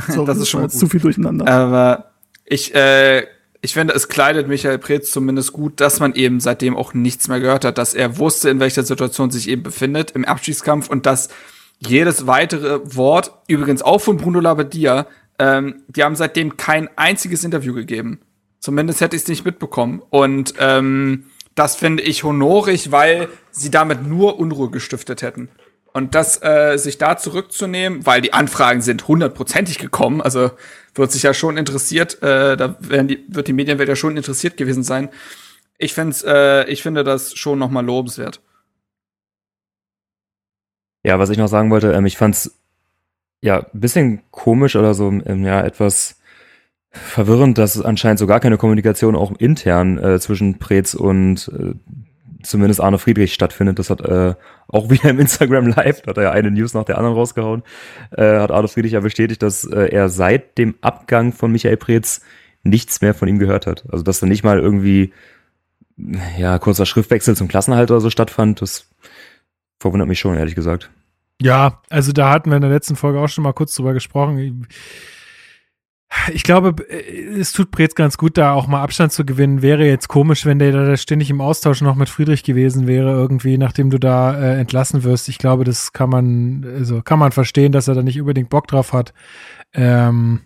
sorry, 0.09 0.27
das 0.27 0.39
ist 0.39 0.49
schon 0.49 0.63
mal 0.63 0.71
zu 0.71 0.89
viel 0.89 1.01
durcheinander. 1.01 1.47
Aber 1.47 2.13
ich, 2.45 2.75
äh, 2.75 3.27
ich 3.65 3.75
finde, 3.75 3.95
es 3.95 4.09
kleidet 4.09 4.49
Michael 4.49 4.79
Preetz 4.79 5.13
zumindest 5.13 5.53
gut, 5.53 5.81
dass 5.81 6.01
man 6.01 6.15
eben 6.15 6.41
seitdem 6.41 6.77
auch 6.77 6.95
nichts 6.95 7.29
mehr 7.29 7.39
gehört 7.39 7.65
hat, 7.65 7.79
dass 7.79 7.95
er 7.95 8.19
wusste, 8.19 8.51
in 8.51 8.59
welcher 8.59 8.83
Situation 8.83 9.31
sich 9.31 9.49
eben 9.49 9.63
befindet 9.63 10.11
im 10.11 10.25
Abstiegskampf 10.25 10.91
und 10.91 11.07
dass 11.07 11.29
jedes 11.79 12.27
weitere 12.27 12.81
Wort, 12.97 13.33
übrigens 13.47 13.83
auch 13.83 14.01
von 14.01 14.17
Bruno 14.17 14.41
Labbadia, 14.41 15.07
ähm, 15.39 15.83
die 15.87 16.03
haben 16.03 16.17
seitdem 16.17 16.57
kein 16.57 16.89
einziges 16.97 17.45
Interview 17.45 17.73
gegeben. 17.73 18.21
Zumindest 18.59 19.01
hätte 19.01 19.15
ich 19.15 19.23
es 19.23 19.29
nicht 19.29 19.45
mitbekommen. 19.45 20.03
Und 20.11 20.55
ähm, 20.59 21.27
das 21.55 21.77
finde 21.77 22.03
ich 22.03 22.25
honorig, 22.25 22.91
weil 22.91 23.29
sie 23.53 23.71
damit 23.71 24.07
nur 24.07 24.41
Unruhe 24.41 24.71
gestiftet 24.71 25.23
hätten. 25.23 25.49
Und 25.93 26.15
das 26.15 26.43
äh, 26.43 26.79
sich 26.79 26.97
da 26.97 27.19
zurückzunehmen, 27.19 28.07
weil 28.07 28.23
die 28.23 28.33
Anfragen 28.33 28.81
sind 28.81 29.09
hundertprozentig 29.09 29.79
gekommen, 29.79 30.23
also 30.23 30.51
wird 30.95 31.13
sich 31.13 31.23
ja 31.23 31.35
schon 31.35 31.57
interessiert, 31.59 32.23
äh, 32.23 32.57
da 32.57 32.77
werden 32.81 33.09
die, 33.09 33.25
wird 33.29 33.49
die 33.49 33.53
Medienwelt 33.53 33.89
ja 33.89 33.97
schon 33.97 34.17
interessiert 34.17 34.57
gewesen 34.57 34.83
sein. 34.83 35.11
Ich 35.79 35.93
find's, 35.93 36.23
äh, 36.23 36.65
ich 36.65 36.83
finde 36.83 37.05
das 37.05 37.35
schon 37.35 37.59
noch 37.59 37.71
mal 37.71 37.85
lobenswert. 37.85 38.41
Ja, 41.05 41.19
was 41.19 41.31
ich 41.31 41.39
noch 41.39 41.49
sagen 41.49 41.71
wollte, 41.71 41.93
ähm, 41.93 42.07
ich 42.07 42.17
fand's 42.17 42.59
ja 43.43 43.67
ein 43.73 43.81
bisschen 43.81 44.23
komisch 44.31 44.77
oder 44.77 44.95
so, 44.95 45.09
ähm, 45.09 45.45
ja, 45.45 45.61
etwas 45.63 46.21
verwirrend, 46.91 47.59
dass 47.59 47.75
es 47.75 47.83
anscheinend 47.83 48.19
so 48.19 48.27
gar 48.27 48.41
keine 48.41 48.59
Kommunikation 48.59 49.17
auch 49.17 49.33
intern 49.39 49.99
äh, 49.99 50.21
zwischen 50.21 50.59
Preetz 50.59 50.95
und 50.95 51.51
äh, 51.59 51.75
zumindest 52.43 52.81
Arne 52.81 52.99
Friedrich 52.99 53.35
stattfindet. 53.35 53.79
Das 53.79 53.91
hat 53.91 54.01
äh, 54.01 54.35
auch 54.69 54.91
wieder 54.91 55.11
im 55.11 55.21
Instagram 55.21 55.69
Live, 55.69 56.03
da 56.03 56.11
hat 56.11 56.17
er 56.17 56.23
ja 56.25 56.31
eine 56.33 56.51
News 56.51 56.75
nach 56.75 56.85
der 56.85 56.99
anderen 56.99 57.17
rausgehauen, 57.17 57.63
äh, 58.11 58.39
hat 58.39 58.51
Arne 58.51 58.69
Friedrich 58.69 58.93
ja 58.93 59.01
bestätigt, 59.01 59.43
dass 59.43 59.65
äh, 59.65 59.87
er 59.87 60.09
seit 60.09 60.59
dem 60.59 60.75
Abgang 60.81 61.33
von 61.33 61.53
Michael 61.53 61.77
Preetz 61.77 62.23
nichts 62.63 63.01
mehr 63.01 63.15
von 63.15 63.29
ihm 63.29 63.39
gehört 63.39 63.67
hat. 63.67 63.85
Also 63.91 64.05
dass 64.05 64.21
da 64.21 64.27
nicht 64.27 64.45
mal 64.45 64.59
irgendwie 64.59 65.13
ja 66.39 66.59
kurzer 66.59 66.87
Schriftwechsel 66.87 67.37
zum 67.37 67.49
Klassenhalter 67.49 67.95
oder 67.95 68.01
so 68.01 68.11
stattfand, 68.11 68.63
das 68.63 68.89
verwundert 69.79 70.09
mich 70.09 70.21
schon, 70.21 70.37
ehrlich 70.37 70.55
gesagt. 70.55 70.91
Ja, 71.41 71.83
also 71.91 72.13
da 72.13 72.31
hatten 72.31 72.51
wir 72.51 72.57
in 72.57 72.63
der 72.63 72.71
letzten 72.71 72.97
Folge 72.97 73.19
auch 73.19 73.29
schon 73.29 73.45
mal 73.45 73.53
kurz 73.53 73.75
drüber 73.75 73.95
gesprochen. 73.95 74.67
Ich 76.33 76.43
glaube, 76.43 76.75
es 76.89 77.53
tut 77.53 77.71
Preetz 77.71 77.95
ganz 77.95 78.19
gut, 78.19 78.37
da 78.37 78.53
auch 78.53 78.67
mal 78.67 78.83
Abstand 78.83 79.13
zu 79.13 79.25
gewinnen. 79.25 79.63
Wäre 79.63 79.87
jetzt 79.87 80.09
komisch, 80.09 80.45
wenn 80.45 80.59
der 80.59 80.73
da 80.73 80.97
ständig 80.97 81.31
im 81.31 81.41
Austausch 81.41 81.81
noch 81.81 81.95
mit 81.95 82.09
Friedrich 82.09 82.45
gewesen 82.45 82.87
wäre, 82.87 83.11
irgendwie, 83.11 83.57
nachdem 83.59 83.91
du 83.91 83.99
da 83.99 84.39
äh, 84.39 84.61
entlassen 84.61 85.05
wirst. 85.05 85.29
Ich 85.29 85.39
glaube, 85.39 85.65
das 85.65 85.93
kann 85.93 86.11
man, 86.11 86.67
also 86.79 87.03
kann 87.03 87.19
man 87.19 87.33
verstehen, 87.33 87.73
dass 87.73 87.89
er 87.89 87.95
da 87.95 88.03
nicht 88.03 88.21
unbedingt 88.21 88.51
Bock 88.51 88.69
drauf 88.69 88.93
hat. 88.93 89.15
Ähm, 89.73 90.43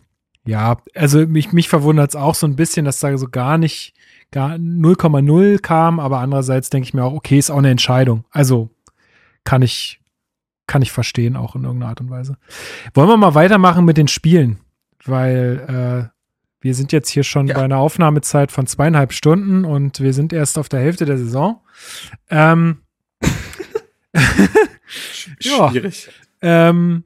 ja, 0.46 0.76
also 0.94 1.26
mich, 1.26 1.52
mich 1.52 1.68
verwundert 1.68 2.10
es 2.10 2.16
auch 2.16 2.36
so 2.36 2.46
ein 2.46 2.56
bisschen, 2.56 2.84
dass 2.84 3.00
da 3.00 3.16
so 3.18 3.28
gar 3.28 3.58
nicht, 3.58 3.94
gar 4.30 4.52
0,0 4.52 5.58
kam, 5.58 5.98
aber 5.98 6.20
andererseits 6.20 6.70
denke 6.70 6.86
ich 6.86 6.94
mir 6.94 7.04
auch, 7.04 7.12
okay, 7.12 7.38
ist 7.38 7.50
auch 7.50 7.58
eine 7.58 7.70
Entscheidung. 7.70 8.24
Also 8.30 8.70
kann 9.42 9.62
ich, 9.62 10.00
kann 10.68 10.82
ich 10.82 10.92
verstehen, 10.92 11.36
auch 11.36 11.56
in 11.56 11.64
irgendeiner 11.64 11.90
Art 11.90 12.00
und 12.00 12.10
Weise. 12.10 12.36
Wollen 12.94 13.08
wir 13.08 13.16
mal 13.16 13.34
weitermachen 13.34 13.84
mit 13.84 13.96
den 13.96 14.08
Spielen? 14.08 14.60
Weil 15.08 16.08
äh, 16.10 16.16
wir 16.60 16.74
sind 16.74 16.92
jetzt 16.92 17.10
hier 17.10 17.22
schon 17.24 17.46
Ja. 17.48 17.54
bei 17.54 17.62
einer 17.62 17.78
Aufnahmezeit 17.78 18.50
von 18.52 18.66
zweieinhalb 18.66 19.12
Stunden 19.12 19.64
und 19.64 20.00
wir 20.00 20.12
sind 20.12 20.32
erst 20.32 20.58
auf 20.58 20.68
der 20.68 20.80
Hälfte 20.80 21.04
der 21.04 21.18
Saison. 21.18 21.60
Ähm, 22.30 22.78
Ja. 25.40 25.70
Schwierig. 25.70 26.08
ähm, 26.42 27.04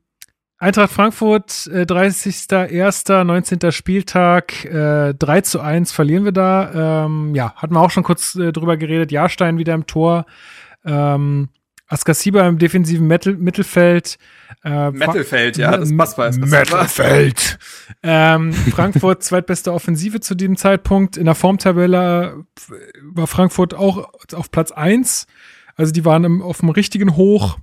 Eintracht 0.59 0.91
Frankfurt, 0.93 1.69
äh, 1.73 1.87
30.01., 1.87 3.25
19. 3.25 3.73
Spieltag, 3.73 4.65
äh, 4.67 5.15
3 5.15 5.41
zu 5.41 5.61
1 5.61 5.91
verlieren 5.91 6.25
wir 6.27 6.33
da. 6.33 7.05
Ähm, 7.07 7.35
ja, 7.35 7.55
hatten 7.57 7.73
wir 7.75 7.81
auch 7.81 7.91
schon 7.91 8.03
kurz 8.03 8.35
äh, 8.37 8.53
drüber 8.53 8.77
geredet. 8.77 9.11
Jahrstein 9.11 9.57
wieder 9.57 9.73
im 9.73 9.87
Tor. 9.87 10.27
Ähm, 10.85 11.49
Askasiba 11.91 12.47
im 12.47 12.59
defensiven 12.59 13.07
Mittel 13.09 13.37
Mittelfeld. 13.37 14.17
Äh, 14.65 14.93
Mittelfeld, 14.93 15.57
ja, 15.57 15.77
das 15.77 15.95
passt 15.97 16.17
bei. 16.17 16.31
Mittelfeld. 16.31 17.59
ähm, 18.05 18.53
Frankfurt 18.53 19.23
zweitbeste 19.25 19.73
Offensive 19.73 20.21
zu 20.21 20.37
diesem 20.37 20.57
Zeitpunkt. 20.57 21.17
In 21.17 21.25
der 21.25 21.35
Formtabelle 21.35 22.45
äh, 22.71 22.73
war 23.03 23.27
Frankfurt 23.27 23.75
auch 23.75 24.09
auf 24.33 24.53
Platz 24.53 24.71
1. 24.71 25.27
Also 25.75 25.93
die 25.93 26.05
waren 26.05 26.23
im, 26.23 26.43
auf 26.43 26.59
dem 26.61 26.69
richtigen 26.69 27.17
Hoch. 27.17 27.59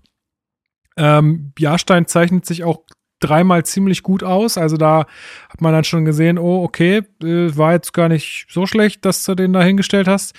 Ähm, 0.98 1.54
Jahrstein 1.58 2.06
zeichnet 2.06 2.46
sich 2.46 2.66
auch 2.66 2.84
dreimal 3.20 3.66
ziemlich 3.66 4.04
gut 4.04 4.24
aus. 4.24 4.58
Also 4.58 4.78
da 4.78 5.06
hat 5.50 5.62
man 5.62 5.74
dann 5.74 5.84
schon 5.84 6.06
gesehen, 6.06 6.38
oh, 6.38 6.64
okay, 6.64 7.04
äh, 7.24 7.56
war 7.58 7.74
jetzt 7.74 7.94
gar 7.94 8.10
nicht 8.10 8.48
so 8.50 8.66
schlecht, 8.66 9.06
dass 9.06 9.24
du 9.24 9.36
den 9.36 9.54
da 9.54 9.62
hingestellt 9.64 10.08
hast. 10.08 10.34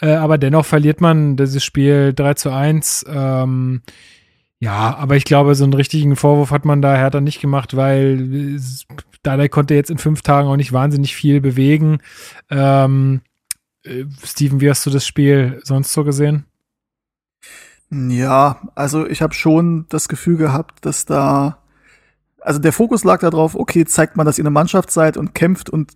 Äh, 0.00 0.14
aber 0.14 0.38
dennoch 0.38 0.64
verliert 0.66 1.00
man 1.00 1.36
dieses 1.36 1.64
Spiel 1.64 2.12
3 2.14 2.34
zu 2.34 2.50
1. 2.50 3.04
Ähm, 3.08 3.82
ja, 4.60 4.94
aber 4.96 5.16
ich 5.16 5.24
glaube, 5.24 5.54
so 5.56 5.64
einen 5.64 5.74
richtigen 5.74 6.14
Vorwurf 6.16 6.52
hat 6.52 6.64
man 6.64 6.80
da 6.82 6.94
Hertha 6.96 7.20
nicht 7.20 7.40
gemacht, 7.40 7.76
weil 7.76 8.54
es- 8.54 8.86
Dardai 9.24 9.48
konnte 9.48 9.74
jetzt 9.74 9.90
in 9.90 9.98
fünf 9.98 10.22
Tagen 10.22 10.48
auch 10.48 10.56
nicht 10.56 10.72
wahnsinnig 10.72 11.14
viel 11.14 11.40
bewegen. 11.40 11.98
Ähm, 12.50 13.20
äh, 13.84 14.04
Steven, 14.24 14.60
wie 14.60 14.70
hast 14.70 14.84
du 14.86 14.90
das 14.90 15.06
Spiel 15.06 15.60
sonst 15.64 15.92
so 15.92 16.04
gesehen? 16.04 16.44
Ja, 17.90 18.60
also 18.74 19.06
ich 19.06 19.20
habe 19.20 19.34
schon 19.34 19.86
das 19.90 20.08
Gefühl 20.08 20.38
gehabt, 20.38 20.84
dass 20.86 21.04
da, 21.04 21.58
also 22.44 22.58
der 22.58 22.72
Fokus 22.72 23.04
lag 23.04 23.20
darauf, 23.20 23.54
okay, 23.54 23.84
zeigt 23.84 24.16
man, 24.16 24.26
dass 24.26 24.38
ihr 24.38 24.42
eine 24.42 24.50
Mannschaft 24.50 24.90
seid 24.90 25.16
und 25.16 25.34
kämpft 25.34 25.70
und 25.70 25.92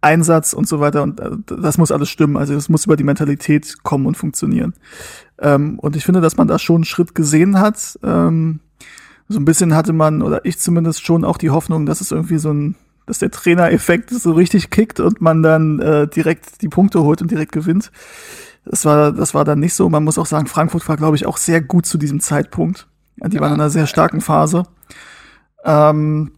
Einsatz 0.00 0.52
und 0.52 0.68
so 0.68 0.80
weiter 0.80 1.02
und 1.02 1.20
äh, 1.20 1.30
das 1.46 1.78
muss 1.78 1.92
alles 1.92 2.08
stimmen. 2.08 2.36
Also 2.36 2.54
es 2.54 2.68
muss 2.68 2.86
über 2.86 2.96
die 2.96 3.04
Mentalität 3.04 3.82
kommen 3.82 4.06
und 4.06 4.16
funktionieren. 4.16 4.74
Ähm, 5.38 5.78
und 5.78 5.96
ich 5.96 6.04
finde, 6.04 6.20
dass 6.20 6.36
man 6.36 6.48
da 6.48 6.58
schon 6.58 6.76
einen 6.76 6.84
Schritt 6.84 7.14
gesehen 7.14 7.58
hat. 7.58 7.98
Ähm, 8.02 8.60
so 9.28 9.38
ein 9.38 9.44
bisschen 9.44 9.74
hatte 9.74 9.92
man, 9.92 10.22
oder 10.22 10.44
ich 10.44 10.58
zumindest 10.58 11.04
schon 11.04 11.24
auch 11.24 11.38
die 11.38 11.50
Hoffnung, 11.50 11.86
dass 11.86 12.00
es 12.00 12.12
irgendwie 12.12 12.38
so 12.38 12.52
ein, 12.52 12.76
dass 13.06 13.18
der 13.18 13.30
Trainereffekt 13.30 14.10
so 14.10 14.32
richtig 14.32 14.70
kickt 14.70 15.00
und 15.00 15.20
man 15.20 15.42
dann 15.42 15.80
äh, 15.80 16.08
direkt 16.08 16.62
die 16.62 16.68
Punkte 16.68 17.02
holt 17.02 17.22
und 17.22 17.30
direkt 17.30 17.52
gewinnt. 17.52 17.90
Das 18.64 18.84
war, 18.84 19.12
das 19.12 19.34
war 19.34 19.44
dann 19.44 19.60
nicht 19.60 19.74
so. 19.74 19.88
Man 19.88 20.04
muss 20.04 20.18
auch 20.18 20.26
sagen, 20.26 20.46
Frankfurt 20.46 20.88
war, 20.88 20.96
glaube 20.96 21.16
ich, 21.16 21.26
auch 21.26 21.36
sehr 21.36 21.60
gut 21.60 21.86
zu 21.86 21.98
diesem 21.98 22.20
Zeitpunkt. 22.20 22.88
Die 23.16 23.36
Ja. 23.36 23.40
waren 23.40 23.54
in 23.54 23.60
einer 23.60 23.70
sehr 23.70 23.86
starken 23.86 24.20
Phase. 24.20 24.64
Ähm, 25.66 26.32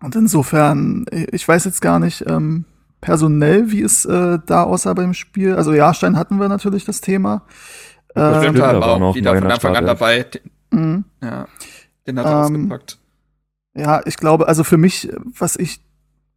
und 0.00 0.16
insofern, 0.16 1.06
ich 1.10 1.46
weiß 1.46 1.64
jetzt 1.64 1.80
gar 1.80 1.98
nicht, 1.98 2.24
ähm, 2.26 2.66
personell, 3.00 3.70
wie 3.70 3.82
es 3.82 4.04
äh, 4.04 4.38
da 4.44 4.64
aussah 4.64 4.94
beim 4.94 5.14
Spiel. 5.14 5.54
Also 5.54 5.72
Jahrstein 5.72 6.16
hatten 6.16 6.40
wir 6.40 6.48
natürlich 6.48 6.84
das 6.84 7.00
Thema. 7.00 7.42
Stimmt, 8.10 8.36
stimmt, 8.36 8.60
halt 8.60 8.76
da 8.76 8.80
war 8.80 9.02
auch 9.02 9.14
wieder 9.14 9.34
von 9.34 9.50
Anfang 9.50 9.76
an 9.76 9.86
dabei. 9.86 10.26
Mhm. 10.70 11.04
ja, 11.22 11.46
den 12.06 12.18
hat 12.18 12.26
er 12.26 12.32
Ähm, 12.32 12.38
ausgepackt. 12.38 12.98
Ja, 13.76 14.00
ich 14.04 14.16
glaube, 14.16 14.46
also 14.46 14.62
für 14.62 14.76
mich, 14.76 15.10
was 15.38 15.56
ich 15.56 15.80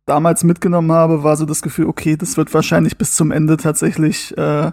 damals 0.06 0.44
mitgenommen 0.44 0.92
habe, 0.92 1.24
war 1.24 1.36
so 1.36 1.46
das 1.46 1.62
Gefühl, 1.62 1.86
okay, 1.86 2.16
das 2.18 2.38
wird 2.38 2.54
wahrscheinlich 2.54 2.98
bis 2.98 3.16
zum 3.16 3.32
Ende 3.32 3.58
tatsächlich 3.58 4.36
äh, 4.38 4.72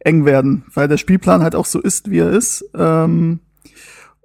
eng 0.00 0.24
werden, 0.24 0.64
weil 0.72 0.88
der 0.88 0.96
Spielplan 0.96 1.42
halt 1.42 1.54
auch 1.54 1.66
so 1.66 1.80
ist, 1.80 2.10
wie 2.10 2.20
er 2.20 2.30
ist. 2.30 2.64
Ähm, 2.74 3.40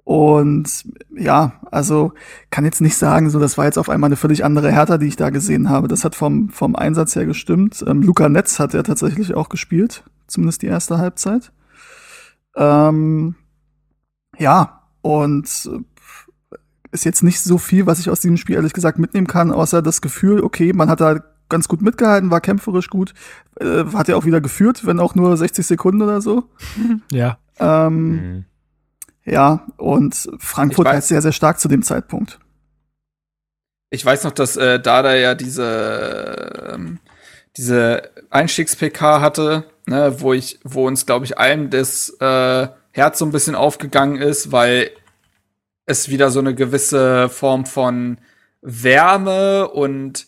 und 0.04 0.84
ja, 1.16 1.52
also 1.70 2.12
kann 2.50 2.64
jetzt 2.64 2.80
nicht 2.80 2.96
sagen, 2.96 3.30
so 3.30 3.38
das 3.38 3.56
war 3.56 3.66
jetzt 3.66 3.78
auf 3.78 3.88
einmal 3.88 4.08
eine 4.08 4.16
völlig 4.16 4.44
andere 4.44 4.72
Hertha, 4.72 4.98
die 4.98 5.06
ich 5.06 5.16
da 5.16 5.30
gesehen 5.30 5.68
habe. 5.68 5.86
Das 5.86 6.04
hat 6.04 6.16
vom, 6.16 6.48
vom 6.48 6.74
Einsatz 6.74 7.14
her 7.14 7.24
gestimmt. 7.24 7.84
Ähm, 7.86 8.02
Luca 8.02 8.28
Netz 8.28 8.58
hat 8.58 8.74
ja 8.74 8.82
tatsächlich 8.82 9.34
auch 9.34 9.48
gespielt, 9.48 10.02
zumindest 10.26 10.62
die 10.62 10.66
erste 10.66 10.98
Halbzeit. 10.98 11.52
Ähm, 12.56 13.36
ja, 14.38 14.82
und 15.02 15.70
äh, 15.72 16.56
ist 16.90 17.04
jetzt 17.04 17.22
nicht 17.22 17.40
so 17.40 17.56
viel, 17.58 17.86
was 17.86 18.00
ich 18.00 18.10
aus 18.10 18.20
diesem 18.20 18.36
Spiel 18.36 18.56
ehrlich 18.56 18.72
gesagt 18.72 18.98
mitnehmen 18.98 19.26
kann, 19.26 19.52
außer 19.52 19.82
das 19.82 20.00
Gefühl, 20.00 20.42
okay, 20.42 20.72
man 20.72 20.90
hat 20.90 21.00
da 21.00 21.20
ganz 21.48 21.68
gut 21.68 21.80
mitgehalten, 21.80 22.30
war 22.30 22.40
kämpferisch 22.40 22.90
gut, 22.90 23.14
äh, 23.60 23.84
hat 23.94 24.08
ja 24.08 24.16
auch 24.16 24.24
wieder 24.24 24.40
geführt, 24.40 24.84
wenn 24.84 24.98
auch 24.98 25.14
nur 25.14 25.36
60 25.36 25.64
Sekunden 25.64 26.02
oder 26.02 26.20
so. 26.20 26.44
Ja. 27.12 27.38
Ähm, 27.60 28.10
Mhm. 28.10 28.44
Ja, 29.24 29.66
und 29.76 30.28
Frankfurt 30.38 30.86
weiß- 30.86 30.92
halt 30.92 31.04
sehr, 31.04 31.22
sehr 31.22 31.32
stark 31.32 31.60
zu 31.60 31.68
dem 31.68 31.82
Zeitpunkt. 31.82 32.38
Ich 33.90 34.04
weiß 34.04 34.24
noch, 34.24 34.32
dass 34.32 34.56
äh, 34.56 34.80
Dada 34.80 35.14
ja 35.14 35.34
diese 35.34 36.70
ähm, 36.74 36.98
diese 37.56 38.10
Einstiegs-PK 38.30 39.20
hatte, 39.20 39.64
ne, 39.86 40.20
wo 40.20 40.32
ich, 40.32 40.58
wo 40.64 40.86
uns, 40.86 41.04
glaube 41.04 41.26
ich, 41.26 41.38
allen 41.38 41.68
das 41.68 42.08
äh, 42.20 42.68
Herz 42.92 43.18
so 43.18 43.26
ein 43.26 43.32
bisschen 43.32 43.54
aufgegangen 43.54 44.16
ist, 44.20 44.52
weil 44.52 44.90
es 45.84 46.08
wieder 46.08 46.30
so 46.30 46.40
eine 46.40 46.54
gewisse 46.54 47.28
Form 47.28 47.66
von 47.66 48.18
Wärme 48.62 49.68
und 49.68 50.26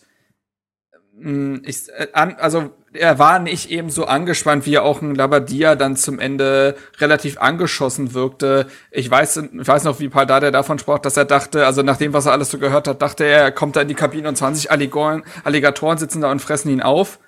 mh, 1.13 1.61
ich, 1.63 1.89
äh, 1.89 2.09
an, 2.13 2.35
also 2.35 2.71
er 2.95 3.19
war 3.19 3.39
nicht 3.39 3.69
eben 3.69 3.89
so 3.89 4.05
angespannt, 4.05 4.65
wie 4.65 4.79
auch 4.79 5.01
ein 5.01 5.15
Labadia 5.15 5.75
dann 5.75 5.95
zum 5.95 6.19
Ende 6.19 6.75
relativ 6.99 7.39
angeschossen 7.39 8.13
wirkte. 8.13 8.67
Ich 8.91 9.09
weiß, 9.09 9.37
ich 9.37 9.67
weiß 9.67 9.83
noch, 9.83 9.99
wie 9.99 10.09
Paldar 10.09 10.39
der 10.39 10.51
davon 10.51 10.79
sprach, 10.79 10.99
dass 10.99 11.17
er 11.17 11.25
dachte, 11.25 11.65
also 11.65 11.81
nach 11.81 11.97
dem, 11.97 12.13
was 12.13 12.25
er 12.25 12.31
alles 12.31 12.51
so 12.51 12.57
gehört 12.57 12.87
hat, 12.87 13.01
dachte 13.01 13.23
er, 13.23 13.41
er 13.43 13.51
kommt 13.51 13.75
da 13.75 13.81
in 13.81 13.87
die 13.87 13.95
Kabine 13.95 14.27
und 14.27 14.35
20 14.35 14.71
Alligoren, 14.71 15.23
Alligatoren 15.43 15.97
sitzen 15.97 16.21
da 16.21 16.31
und 16.31 16.41
fressen 16.41 16.69
ihn 16.69 16.81
auf. 16.81 17.19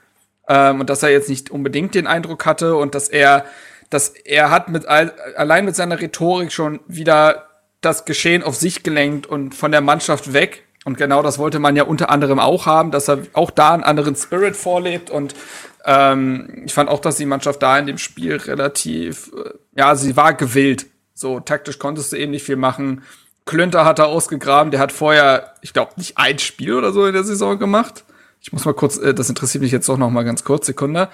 Ähm, 0.47 0.79
und 0.79 0.89
dass 0.89 1.03
er 1.03 1.09
jetzt 1.09 1.29
nicht 1.29 1.49
unbedingt 1.51 1.93
den 1.95 2.07
Eindruck 2.07 2.45
hatte 2.45 2.75
und 2.75 2.95
dass 2.95 3.09
er, 3.09 3.45
dass 3.89 4.09
er 4.09 4.49
hat 4.49 4.69
mit 4.69 4.85
all, 4.85 5.13
allein 5.35 5.65
mit 5.65 5.75
seiner 5.75 5.99
Rhetorik 5.99 6.51
schon 6.51 6.79
wieder 6.87 7.47
das 7.81 8.05
Geschehen 8.05 8.43
auf 8.43 8.55
sich 8.55 8.83
gelenkt 8.83 9.27
und 9.27 9.53
von 9.55 9.71
der 9.71 9.81
Mannschaft 9.81 10.33
weg. 10.33 10.63
Und 10.87 10.97
genau 10.97 11.21
das 11.21 11.37
wollte 11.37 11.59
man 11.59 11.75
ja 11.75 11.83
unter 11.83 12.09
anderem 12.09 12.39
auch 12.39 12.65
haben, 12.65 12.91
dass 12.91 13.09
er 13.09 13.19
auch 13.33 13.51
da 13.51 13.73
einen 13.73 13.83
anderen 13.83 14.15
Spirit 14.15 14.55
vorlebt. 14.55 15.09
Und 15.09 15.35
ähm, 15.83 16.63
ich 16.65 16.73
fand 16.73 16.89
auch, 16.89 17.01
dass 17.01 17.17
die 17.17 17.25
Mannschaft 17.25 17.61
da 17.61 17.77
in 17.77 17.87
dem 17.87 17.97
Spiel 17.97 18.37
relativ, 18.37 19.29
äh, 19.35 19.49
ja, 19.75 19.97
sie 19.97 20.15
war 20.15 20.33
gewillt. 20.33 20.85
So 21.13 21.41
taktisch 21.41 21.77
konntest 21.77 22.13
du 22.13 22.15
eben 22.15 22.31
nicht 22.31 22.45
viel 22.45 22.55
machen. 22.55 23.03
Klünter 23.43 23.83
hat 23.83 23.99
er 23.99 24.07
ausgegraben, 24.07 24.71
der 24.71 24.79
hat 24.79 24.93
vorher, 24.93 25.55
ich 25.61 25.73
glaube, 25.73 25.91
nicht 25.97 26.17
ein 26.17 26.39
Spiel 26.39 26.73
oder 26.73 26.93
so 26.93 27.05
in 27.05 27.13
der 27.13 27.25
Saison 27.25 27.59
gemacht. 27.59 28.05
Ich 28.39 28.53
muss 28.53 28.63
mal 28.63 28.73
kurz, 28.73 28.97
äh, 28.97 29.13
das 29.13 29.27
interessiert 29.27 29.63
mich 29.63 29.73
jetzt 29.73 29.89
doch 29.89 29.97
noch 29.97 30.09
mal 30.09 30.23
ganz 30.23 30.45
kurz, 30.45 30.67
Sekunde. 30.67 31.09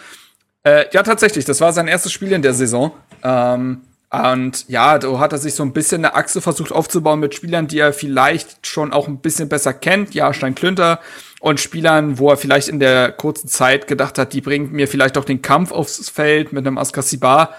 Äh, 0.62 0.86
ja, 0.92 1.02
tatsächlich, 1.02 1.46
das 1.46 1.62
war 1.62 1.74
sein 1.74 1.88
erstes 1.88 2.12
Spiel 2.12 2.32
in 2.32 2.44
der 2.44 2.54
Saison. 2.54 2.92
Ähm, 3.24 3.82
und 4.14 4.70
ja, 4.70 5.00
da 5.00 5.18
hat 5.18 5.32
er 5.32 5.40
sich 5.40 5.56
so 5.56 5.64
ein 5.64 5.74
bisschen 5.74 6.06
eine 6.06 6.14
Achse 6.14 6.40
versucht 6.40 6.72
aufzubauen 6.72 7.20
mit 7.20 7.34
Spielern, 7.34 7.68
die 7.68 7.80
er 7.80 7.94
vielleicht 7.94 8.68
schon 8.68 8.94
auch 8.94 9.08
ein 9.08 9.22
bisschen 9.22 9.50
besser 9.50 9.74
kennt. 9.74 10.14
Ja, 10.14 10.36
Stein 10.36 10.54
Klünter 10.54 11.00
und 11.40 11.60
Spielern, 11.60 12.20
wo 12.20 12.30
er 12.30 12.38
vielleicht 12.38 12.68
in 12.68 12.80
der 12.80 13.12
kurzen 13.12 13.48
Zeit 13.48 13.88
gedacht 13.88 14.20
hat, 14.20 14.34
die 14.34 14.42
bringt 14.42 14.72
mir 14.72 14.88
vielleicht 14.88 15.18
auch 15.18 15.26
den 15.26 15.42
Kampf 15.42 15.72
aufs 15.72 16.10
Feld 16.12 16.54
mit 16.54 16.68
einem 16.68 16.78
Askasibar. 16.78 17.56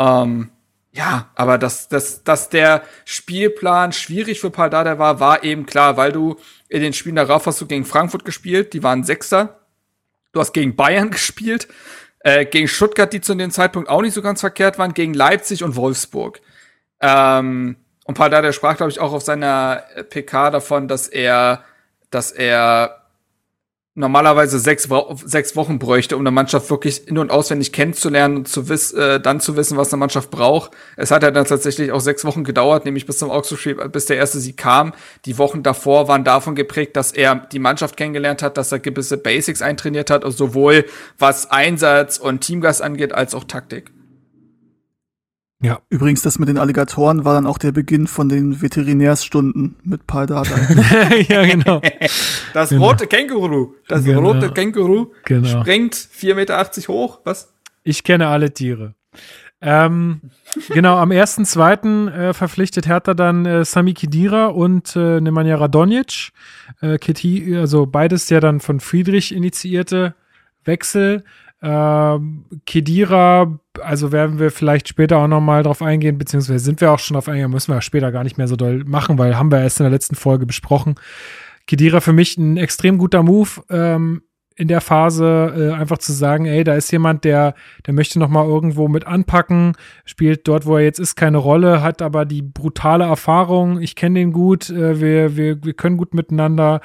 Ähm, 0.00 0.50
ja, 0.90 1.30
aber 1.36 1.56
dass, 1.56 1.88
dass, 1.88 2.24
dass 2.24 2.48
der 2.48 2.82
Spielplan 3.04 3.92
schwierig 3.92 4.40
für 4.40 4.50
Paldada 4.50 4.98
war, 4.98 5.20
war 5.20 5.44
eben 5.44 5.66
klar, 5.66 5.96
weil 5.96 6.10
du 6.10 6.34
in 6.68 6.82
den 6.82 6.94
Spielen 6.94 7.14
darauf 7.14 7.46
hast 7.46 7.60
du 7.60 7.66
gegen 7.66 7.84
Frankfurt 7.84 8.24
gespielt, 8.24 8.72
die 8.72 8.82
waren 8.82 9.04
Sechster. 9.04 9.60
Du 10.32 10.40
hast 10.40 10.52
gegen 10.52 10.74
Bayern 10.74 11.10
gespielt, 11.12 11.68
äh, 12.24 12.44
gegen 12.44 12.68
Stuttgart, 12.68 13.12
die 13.12 13.20
zu 13.20 13.34
dem 13.34 13.50
Zeitpunkt 13.50 13.88
auch 13.88 14.02
nicht 14.02 14.14
so 14.14 14.22
ganz 14.22 14.40
verkehrt 14.40 14.78
waren, 14.78 14.94
gegen 14.94 15.14
Leipzig 15.14 15.64
und 15.64 15.76
Wolfsburg. 15.76 16.40
Ähm, 17.00 17.76
und 18.04 18.14
Paldada 18.14 18.52
sprach, 18.52 18.76
glaube 18.76 18.90
ich, 18.90 19.00
auch 19.00 19.12
auf 19.12 19.22
seiner 19.22 19.84
äh, 19.94 20.04
PK 20.04 20.50
davon, 20.50 20.88
dass 20.88 21.08
er, 21.08 21.64
dass 22.10 22.30
er 22.30 23.01
normalerweise 23.94 24.58
sechs, 24.58 24.88
sechs 25.24 25.54
Wochen 25.54 25.78
bräuchte, 25.78 26.16
um 26.16 26.22
eine 26.22 26.30
Mannschaft 26.30 26.70
wirklich 26.70 27.06
in- 27.08 27.18
und 27.18 27.30
auswendig 27.30 27.72
kennenzulernen 27.72 28.38
und 28.38 28.48
zu 28.48 28.68
wiss, 28.68 28.92
äh, 28.92 29.20
dann 29.20 29.40
zu 29.40 29.56
wissen, 29.56 29.76
was 29.76 29.92
eine 29.92 30.00
Mannschaft 30.00 30.30
braucht. 30.30 30.72
Es 30.96 31.10
hat 31.10 31.22
ja 31.22 31.30
dann 31.30 31.44
tatsächlich 31.44 31.92
auch 31.92 32.00
sechs 32.00 32.24
Wochen 32.24 32.42
gedauert, 32.42 32.86
nämlich 32.86 33.04
bis 33.04 33.18
zum 33.18 33.30
Augsburg-Spiel, 33.30 33.74
bis 33.90 34.06
der 34.06 34.16
erste 34.16 34.40
Sieg 34.40 34.56
kam. 34.56 34.94
Die 35.26 35.36
Wochen 35.36 35.62
davor 35.62 36.08
waren 36.08 36.24
davon 36.24 36.54
geprägt, 36.54 36.96
dass 36.96 37.12
er 37.12 37.34
die 37.34 37.58
Mannschaft 37.58 37.96
kennengelernt 37.96 38.42
hat, 38.42 38.56
dass 38.56 38.72
er 38.72 38.78
gewisse 38.78 39.18
Basics 39.18 39.60
eintrainiert 39.60 40.10
hat, 40.10 40.24
sowohl 40.32 40.86
was 41.18 41.50
Einsatz 41.50 42.16
und 42.16 42.40
Teamgeist 42.40 42.80
angeht, 42.80 43.12
als 43.12 43.34
auch 43.34 43.44
Taktik. 43.44 43.90
Ja. 45.62 45.80
Übrigens, 45.90 46.22
das 46.22 46.38
mit 46.38 46.48
den 46.48 46.58
Alligatoren 46.58 47.24
war 47.24 47.34
dann 47.34 47.46
auch 47.46 47.58
der 47.58 47.72
Beginn 47.72 48.06
von 48.08 48.28
den 48.28 48.60
Veterinärstunden 48.60 49.76
mit 49.84 50.06
Paul 50.06 50.26
ja, 51.28 51.44
genau. 51.46 51.80
Das 52.52 52.70
Genau. 52.70 52.86
rote 52.88 53.06
Känguru, 53.06 53.74
das 53.88 54.04
Genau. 54.04 54.20
rote 54.20 54.50
Känguru 54.50 55.12
Genau. 55.24 55.62
springt 55.62 55.94
4,80 55.94 56.34
Meter 56.34 56.66
hoch, 56.88 57.20
was? 57.24 57.52
Ich 57.84 58.02
kenne 58.04 58.26
alle 58.28 58.52
Tiere. 58.52 58.94
Ähm, 59.60 60.20
genau, 60.68 60.96
am 60.96 61.10
1.2. 61.12 62.10
Äh, 62.12 62.34
verpflichtet 62.34 62.86
Hertha 62.88 63.14
dann 63.14 63.46
äh, 63.46 63.64
Sami 63.64 63.94
Khedira 63.94 64.46
und 64.46 64.96
äh, 64.96 65.20
Nemanja 65.20 65.56
Radonjic. 65.56 66.30
Äh, 66.80 66.98
Keti, 66.98 67.56
also 67.56 67.86
beides 67.86 68.28
ja 68.30 68.40
dann 68.40 68.58
von 68.60 68.80
Friedrich 68.80 69.32
initiierte 69.32 70.14
Wechsel. 70.64 71.22
Ähm, 71.62 72.44
Kedira, 72.66 73.58
also 73.80 74.10
werden 74.10 74.40
wir 74.40 74.50
vielleicht 74.50 74.88
später 74.88 75.18
auch 75.18 75.28
noch 75.28 75.40
mal 75.40 75.62
drauf 75.62 75.80
eingehen, 75.80 76.18
beziehungsweise 76.18 76.58
sind 76.58 76.80
wir 76.80 76.90
auch 76.90 76.98
schon 76.98 77.14
drauf 77.14 77.28
eingehen, 77.28 77.50
müssen 77.50 77.72
wir 77.72 77.80
später 77.82 78.10
gar 78.10 78.24
nicht 78.24 78.36
mehr 78.36 78.48
so 78.48 78.56
doll 78.56 78.82
machen, 78.84 79.16
weil 79.16 79.38
haben 79.38 79.52
wir 79.52 79.60
erst 79.60 79.78
in 79.78 79.84
der 79.84 79.92
letzten 79.92 80.16
Folge 80.16 80.44
besprochen. 80.44 80.96
Kedira 81.68 82.00
für 82.00 82.12
mich 82.12 82.36
ein 82.36 82.56
extrem 82.56 82.98
guter 82.98 83.22
Move 83.22 83.62
ähm, 83.70 84.22
in 84.56 84.68
der 84.68 84.80
Phase, 84.80 85.54
äh, 85.56 85.72
einfach 85.72 85.98
zu 85.98 86.12
sagen, 86.12 86.46
ey, 86.46 86.64
da 86.64 86.74
ist 86.74 86.90
jemand, 86.90 87.24
der, 87.24 87.54
der 87.86 87.94
möchte 87.94 88.18
noch 88.18 88.28
mal 88.28 88.44
irgendwo 88.44 88.88
mit 88.88 89.06
anpacken, 89.06 89.72
spielt 90.04 90.46
dort, 90.48 90.66
wo 90.66 90.76
er 90.76 90.84
jetzt 90.84 90.98
ist, 90.98 91.14
keine 91.14 91.38
Rolle, 91.38 91.82
hat 91.82 92.02
aber 92.02 92.24
die 92.24 92.42
brutale 92.42 93.04
Erfahrung, 93.04 93.80
ich 93.80 93.94
kenne 93.94 94.18
den 94.18 94.32
gut, 94.32 94.68
äh, 94.68 95.00
wir, 95.00 95.36
wir, 95.36 95.64
wir 95.64 95.74
können 95.74 95.96
gut 95.96 96.12
miteinander. 96.12 96.80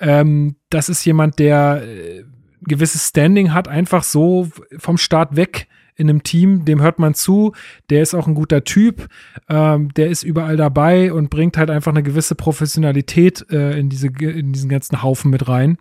Ähm, 0.00 0.56
das 0.70 0.88
ist 0.88 1.04
jemand, 1.04 1.38
der 1.38 1.82
äh, 1.84 2.24
gewisses 2.64 3.08
Standing 3.08 3.52
hat, 3.52 3.68
einfach 3.68 4.02
so 4.02 4.48
vom 4.78 4.98
Start 4.98 5.36
weg 5.36 5.68
in 5.96 6.10
einem 6.10 6.22
Team, 6.22 6.64
dem 6.64 6.82
hört 6.82 6.98
man 6.98 7.14
zu, 7.14 7.52
der 7.90 8.02
ist 8.02 8.14
auch 8.14 8.26
ein 8.26 8.34
guter 8.34 8.64
Typ, 8.64 9.08
ähm, 9.48 9.92
der 9.94 10.08
ist 10.08 10.22
überall 10.22 10.56
dabei 10.56 11.12
und 11.12 11.30
bringt 11.30 11.56
halt 11.56 11.70
einfach 11.70 11.92
eine 11.92 12.02
gewisse 12.02 12.34
Professionalität 12.34 13.46
äh, 13.50 13.78
in, 13.78 13.88
diese, 13.88 14.08
in 14.08 14.52
diesen 14.52 14.68
ganzen 14.68 15.02
Haufen 15.02 15.30
mit 15.30 15.48
rein. 15.48 15.78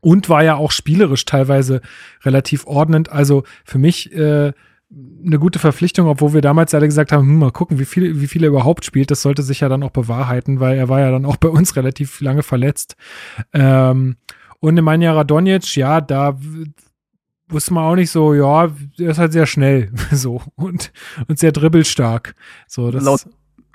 Und 0.00 0.28
war 0.28 0.44
ja 0.44 0.56
auch 0.56 0.70
spielerisch 0.70 1.24
teilweise 1.24 1.80
relativ 2.24 2.66
ordnend. 2.66 3.10
Also 3.10 3.44
für 3.64 3.78
mich 3.78 4.12
äh, 4.14 4.52
eine 5.24 5.38
gute 5.38 5.58
Verpflichtung, 5.58 6.08
obwohl 6.08 6.34
wir 6.34 6.42
damals 6.42 6.74
alle 6.74 6.86
gesagt 6.86 7.10
haben, 7.10 7.26
hm, 7.26 7.38
mal 7.38 7.50
gucken, 7.50 7.78
wie 7.78 7.84
viel, 7.84 8.20
wie 8.20 8.26
viel 8.26 8.44
er 8.44 8.50
überhaupt 8.50 8.84
spielt. 8.84 9.10
Das 9.10 9.22
sollte 9.22 9.42
sich 9.42 9.60
ja 9.60 9.68
dann 9.68 9.82
auch 9.82 9.90
bewahrheiten, 9.90 10.60
weil 10.60 10.76
er 10.76 10.88
war 10.88 11.00
ja 11.00 11.10
dann 11.10 11.24
auch 11.24 11.36
bei 11.36 11.48
uns 11.48 11.76
relativ 11.76 12.20
lange 12.20 12.42
verletzt. 12.42 12.96
Ähm, 13.52 14.16
und 14.68 14.74
Nemanja 14.74 15.12
Radonjic, 15.12 15.76
ja, 15.76 16.00
da 16.00 16.36
wusste 17.48 17.74
man 17.74 17.84
auch 17.84 17.94
nicht 17.96 18.10
so, 18.10 18.34
ja, 18.34 18.64
er 18.98 19.10
ist 19.10 19.18
halt 19.18 19.32
sehr 19.32 19.46
schnell, 19.46 19.90
so, 20.12 20.40
und, 20.56 20.92
und 21.28 21.38
sehr 21.38 21.52
dribbelstark. 21.52 22.34
So, 22.66 22.90
das, 22.90 23.04
Laut- 23.04 23.26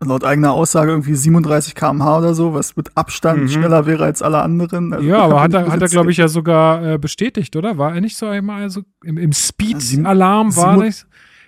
Laut 0.01 0.23
eigener 0.23 0.53
Aussage 0.53 0.91
irgendwie 0.91 1.13
37 1.13 1.75
km/h 1.75 2.19
oder 2.19 2.33
so, 2.33 2.53
was 2.53 2.77
mit 2.77 2.95
Abstand 2.95 3.41
Mhm. 3.43 3.47
schneller 3.49 3.85
wäre 3.85 4.05
als 4.05 4.21
alle 4.21 4.41
anderen. 4.41 4.93
Also, 4.93 5.05
ja, 5.05 5.17
aber 5.25 5.41
hat 5.41 5.53
er, 5.53 5.69
hat 5.69 5.81
er 5.81 5.89
glaube 5.89 6.09
ich, 6.11 6.15
ja 6.17 6.29
sogar 6.29 6.93
äh, 6.93 6.97
bestätigt, 6.97 7.53
oder? 7.57 7.77
War 7.77 7.93
er 7.93 7.99
nicht 7.99 8.15
so 8.15 8.25
einmal, 8.27 8.61
also 8.61 8.81
im, 9.03 9.17
im 9.17 9.33
Speed-Alarm 9.33 10.55
war 10.55 10.77
nicht, 10.77 11.05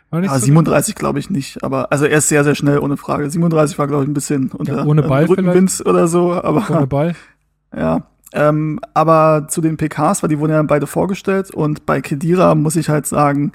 war 0.09 0.19
nicht 0.19 0.31
Ja, 0.31 0.37
so 0.37 0.45
37 0.45 0.95
glaube 0.95 1.19
ich 1.19 1.29
nicht, 1.29 1.63
aber 1.63 1.93
also 1.93 2.03
er 2.05 2.17
ist 2.17 2.27
sehr, 2.27 2.43
sehr 2.43 2.55
schnell, 2.55 2.79
ohne 2.79 2.97
Frage. 2.97 3.29
37 3.29 3.79
war, 3.79 3.87
glaube 3.87 4.03
ich, 4.03 4.09
ein 4.09 4.13
bisschen 4.13 4.51
unter 4.51 4.85
ohne 4.85 5.03
Ball 5.03 5.23
äh, 5.23 5.27
Rückenwind 5.27 5.81
oder 5.85 6.07
so, 6.09 6.33
aber 6.33 6.65
ohne 6.75 6.87
Ball? 6.87 7.15
ja. 7.75 8.05
Ähm, 8.33 8.79
aber 8.93 9.47
zu 9.49 9.61
den 9.61 9.77
PKs, 9.77 10.23
weil 10.23 10.29
die 10.29 10.39
wurden 10.39 10.53
ja 10.53 10.63
beide 10.63 10.87
vorgestellt 10.87 11.51
und 11.51 11.85
bei 11.85 12.01
Kedira 12.01 12.55
muss 12.55 12.77
ich 12.77 12.89
halt 12.89 13.05
sagen, 13.05 13.51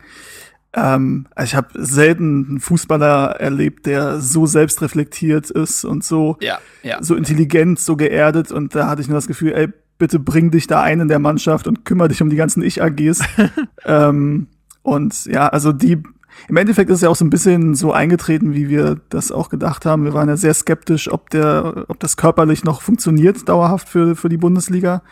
ähm, 0.74 1.26
ich 1.42 1.54
habe 1.54 1.68
selten 1.74 2.46
einen 2.48 2.60
Fußballer 2.60 3.36
erlebt, 3.40 3.86
der 3.86 4.20
so 4.20 4.44
selbstreflektiert 4.44 5.50
ist 5.50 5.84
und 5.84 6.04
so 6.04 6.36
Ja, 6.40 6.58
ja. 6.82 7.02
so 7.02 7.14
intelligent, 7.14 7.80
so 7.80 7.96
geerdet 7.96 8.52
und 8.52 8.74
da 8.74 8.88
hatte 8.88 9.00
ich 9.00 9.08
nur 9.08 9.16
das 9.16 9.26
Gefühl, 9.26 9.52
ey, 9.54 9.68
bitte 9.98 10.18
bring 10.18 10.50
dich 10.50 10.66
da 10.66 10.82
ein 10.82 11.00
in 11.00 11.08
der 11.08 11.18
Mannschaft 11.18 11.66
und 11.66 11.84
kümmere 11.84 12.08
dich 12.08 12.20
um 12.20 12.28
die 12.28 12.36
ganzen 12.36 12.62
Ich-AGs. 12.62 13.20
ähm, 13.86 14.48
und 14.82 15.24
ja, 15.24 15.48
also 15.48 15.72
die, 15.72 16.02
im 16.48 16.56
Endeffekt 16.56 16.90
ist 16.90 17.02
ja 17.02 17.08
auch 17.08 17.16
so 17.16 17.24
ein 17.24 17.30
bisschen 17.30 17.74
so 17.74 17.92
eingetreten, 17.92 18.54
wie 18.54 18.68
wir 18.68 19.00
das 19.08 19.32
auch 19.32 19.48
gedacht 19.48 19.86
haben. 19.86 20.04
Wir 20.04 20.14
waren 20.14 20.28
ja 20.28 20.36
sehr 20.36 20.54
skeptisch, 20.54 21.10
ob 21.10 21.30
der, 21.30 21.84
ob 21.88 21.98
das 22.00 22.16
körperlich 22.16 22.64
noch 22.64 22.82
funktioniert 22.82 23.48
dauerhaft 23.48 23.88
für 23.88 24.16
für 24.16 24.28
die 24.28 24.36
Bundesliga. 24.36 25.02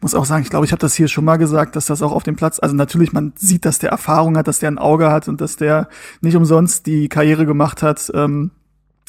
Muss 0.00 0.14
auch 0.14 0.24
sagen, 0.24 0.42
ich 0.42 0.50
glaube, 0.50 0.66
ich 0.66 0.72
habe 0.72 0.80
das 0.80 0.94
hier 0.94 1.08
schon 1.08 1.24
mal 1.24 1.36
gesagt, 1.36 1.76
dass 1.76 1.86
das 1.86 2.02
auch 2.02 2.12
auf 2.12 2.22
dem 2.22 2.36
Platz, 2.36 2.58
also 2.60 2.74
natürlich 2.74 3.12
man 3.12 3.32
sieht, 3.36 3.64
dass 3.64 3.78
der 3.78 3.90
Erfahrung 3.90 4.36
hat, 4.36 4.48
dass 4.48 4.58
der 4.58 4.70
ein 4.70 4.78
Auge 4.78 5.10
hat 5.10 5.28
und 5.28 5.40
dass 5.40 5.56
der 5.56 5.88
nicht 6.20 6.36
umsonst 6.36 6.86
die 6.86 7.08
Karriere 7.08 7.46
gemacht 7.46 7.82
hat, 7.82 8.10
ähm, 8.14 8.50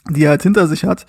die 0.09 0.23
er 0.23 0.31
halt 0.31 0.43
hinter 0.43 0.67
sich 0.67 0.85
hat. 0.85 1.05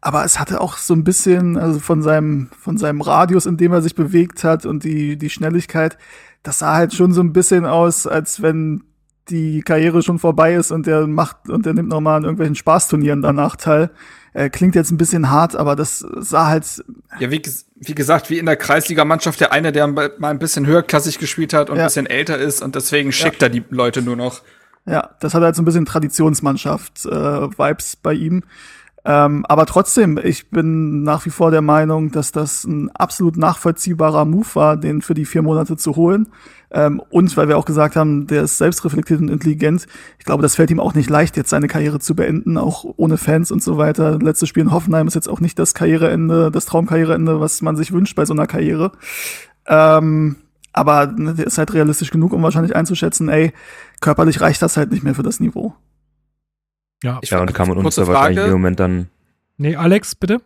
Aber 0.00 0.24
es 0.24 0.38
hatte 0.38 0.60
auch 0.60 0.76
so 0.76 0.92
ein 0.92 1.02
bisschen, 1.02 1.56
also 1.56 1.80
von 1.80 2.02
seinem, 2.02 2.50
von 2.58 2.76
seinem 2.76 3.00
Radius, 3.00 3.46
in 3.46 3.56
dem 3.56 3.72
er 3.72 3.80
sich 3.80 3.94
bewegt 3.94 4.44
hat 4.44 4.66
und 4.66 4.84
die, 4.84 5.16
die 5.16 5.30
Schnelligkeit, 5.30 5.96
das 6.42 6.58
sah 6.58 6.74
halt 6.74 6.92
schon 6.92 7.12
so 7.12 7.22
ein 7.22 7.32
bisschen 7.32 7.64
aus, 7.64 8.06
als 8.06 8.42
wenn 8.42 8.84
die 9.30 9.62
Karriere 9.62 10.02
schon 10.02 10.18
vorbei 10.18 10.54
ist 10.54 10.70
und 10.70 10.86
der 10.86 11.06
macht 11.06 11.48
und 11.48 11.64
der 11.66 11.72
nimmt 11.74 11.88
nochmal 11.88 12.16
an 12.18 12.24
irgendwelchen 12.24 12.54
Spaßturnieren 12.56 13.22
danach 13.22 13.56
teil. 13.56 13.90
Äh, 14.34 14.50
klingt 14.50 14.74
jetzt 14.74 14.90
ein 14.90 14.96
bisschen 14.96 15.30
hart, 15.30 15.54
aber 15.54 15.76
das 15.76 16.00
sah 16.00 16.48
halt. 16.48 16.84
Ja, 17.20 17.30
wie, 17.30 17.40
wie 17.76 17.94
gesagt, 17.94 18.30
wie 18.30 18.38
in 18.38 18.46
der 18.46 18.56
Kreisligamannschaft 18.56 19.40
der 19.40 19.52
eine, 19.52 19.70
der 19.72 19.86
mal 19.86 20.10
ein 20.22 20.38
bisschen 20.38 20.66
höherklassig 20.66 21.18
gespielt 21.18 21.52
hat 21.54 21.70
und 21.70 21.76
Ja. 21.76 21.84
ein 21.84 21.86
bisschen 21.86 22.06
älter 22.06 22.38
ist 22.38 22.62
und 22.62 22.74
deswegen 22.74 23.12
schickt 23.12 23.42
er 23.42 23.48
die 23.48 23.62
Leute 23.70 24.02
nur 24.02 24.16
noch. 24.16 24.42
Ja, 24.86 25.10
das 25.20 25.32
hat 25.34 25.42
halt 25.42 25.56
so 25.56 25.62
ein 25.62 25.64
bisschen 25.64 25.86
Traditionsmannschaft-Vibes 25.86 27.96
bei 28.02 28.12
ihm. 28.12 28.42
Ähm, 29.06 29.44
aber 29.46 29.66
trotzdem, 29.66 30.18
ich 30.22 30.48
bin 30.50 31.02
nach 31.02 31.26
wie 31.26 31.30
vor 31.30 31.50
der 31.50 31.60
Meinung, 31.60 32.10
dass 32.10 32.32
das 32.32 32.64
ein 32.64 32.90
absolut 32.92 33.36
nachvollziehbarer 33.36 34.24
Move 34.24 34.46
war, 34.54 34.76
den 34.78 35.02
für 35.02 35.12
die 35.12 35.26
vier 35.26 35.42
Monate 35.42 35.76
zu 35.76 35.94
holen. 35.96 36.28
Ähm, 36.74 37.00
und 37.08 37.36
weil 37.36 37.46
wir 37.46 37.56
auch 37.56 37.66
gesagt 37.66 37.94
haben, 37.94 38.26
der 38.26 38.42
ist 38.42 38.58
selbstreflektiert 38.58 39.20
und 39.20 39.28
intelligent. 39.28 39.86
Ich 40.18 40.24
glaube, 40.24 40.42
das 40.42 40.56
fällt 40.56 40.72
ihm 40.72 40.80
auch 40.80 40.92
nicht 40.94 41.08
leicht, 41.08 41.36
jetzt 41.36 41.50
seine 41.50 41.68
Karriere 41.68 42.00
zu 42.00 42.16
beenden, 42.16 42.58
auch 42.58 42.84
ohne 42.96 43.16
Fans 43.16 43.52
und 43.52 43.62
so 43.62 43.78
weiter. 43.78 44.18
Letztes 44.18 44.48
Spiel 44.48 44.64
in 44.64 44.72
Hoffenheim 44.72 45.06
ist 45.06 45.14
jetzt 45.14 45.28
auch 45.28 45.38
nicht 45.38 45.56
das 45.56 45.74
Karriereende, 45.74 46.50
das 46.50 46.66
Traumkarriereende, 46.66 47.38
was 47.38 47.62
man 47.62 47.76
sich 47.76 47.92
wünscht 47.92 48.16
bei 48.16 48.24
so 48.24 48.34
einer 48.34 48.48
Karriere. 48.48 48.90
Ähm, 49.68 50.34
aber 50.72 51.06
ne, 51.06 51.34
der 51.34 51.46
ist 51.46 51.58
halt 51.58 51.72
realistisch 51.72 52.10
genug, 52.10 52.32
um 52.32 52.42
wahrscheinlich 52.42 52.74
einzuschätzen, 52.74 53.28
ey, 53.28 53.52
körperlich 54.00 54.40
reicht 54.40 54.60
das 54.60 54.76
halt 54.76 54.90
nicht 54.90 55.04
mehr 55.04 55.14
für 55.14 55.22
das 55.22 55.38
Niveau. 55.38 55.74
Ja. 57.04 57.20
Ich 57.22 57.30
Ja, 57.30 57.40
und 57.40 57.54
kam 57.54 57.70
uns 57.70 57.82
kurze 57.82 58.00
da 58.00 58.08
wahrscheinlich 58.08 58.42
dem 58.42 58.52
Moment 58.52 58.80
dann, 58.80 59.08
Nee, 59.56 59.76
Alex, 59.76 60.16
bitte. 60.16 60.40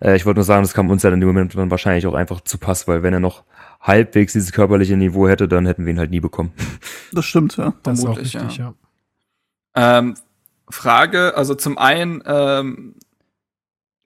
äh, 0.00 0.16
ich 0.16 0.26
wollte 0.26 0.38
nur 0.38 0.44
sagen, 0.44 0.64
das 0.64 0.74
kam 0.74 0.90
uns 0.90 1.04
ja 1.04 1.10
in 1.10 1.20
dem 1.20 1.28
Moment 1.28 1.54
dann 1.54 1.70
wahrscheinlich 1.70 2.08
auch 2.08 2.14
einfach 2.14 2.40
zu 2.40 2.58
Pass, 2.58 2.88
weil 2.88 3.04
wenn 3.04 3.14
er 3.14 3.20
noch 3.20 3.44
halbwegs 3.82 4.32
dieses 4.32 4.52
körperliche 4.52 4.96
Niveau 4.96 5.28
hätte, 5.28 5.48
dann 5.48 5.66
hätten 5.66 5.84
wir 5.84 5.92
ihn 5.92 5.98
halt 5.98 6.10
nie 6.10 6.20
bekommen. 6.20 6.52
Das 7.14 7.26
stimmt, 7.26 7.58
ja. 7.58 7.74
Das 7.82 7.98
ist 7.98 8.06
auch 8.06 8.14
Vermutlich, 8.14 8.36
richtig, 8.36 8.56
ja. 8.56 8.72
Ähm, 9.74 10.14
Frage, 10.70 11.36
also 11.36 11.54
zum 11.54 11.76
einen, 11.76 12.22
ähm, 12.24 12.94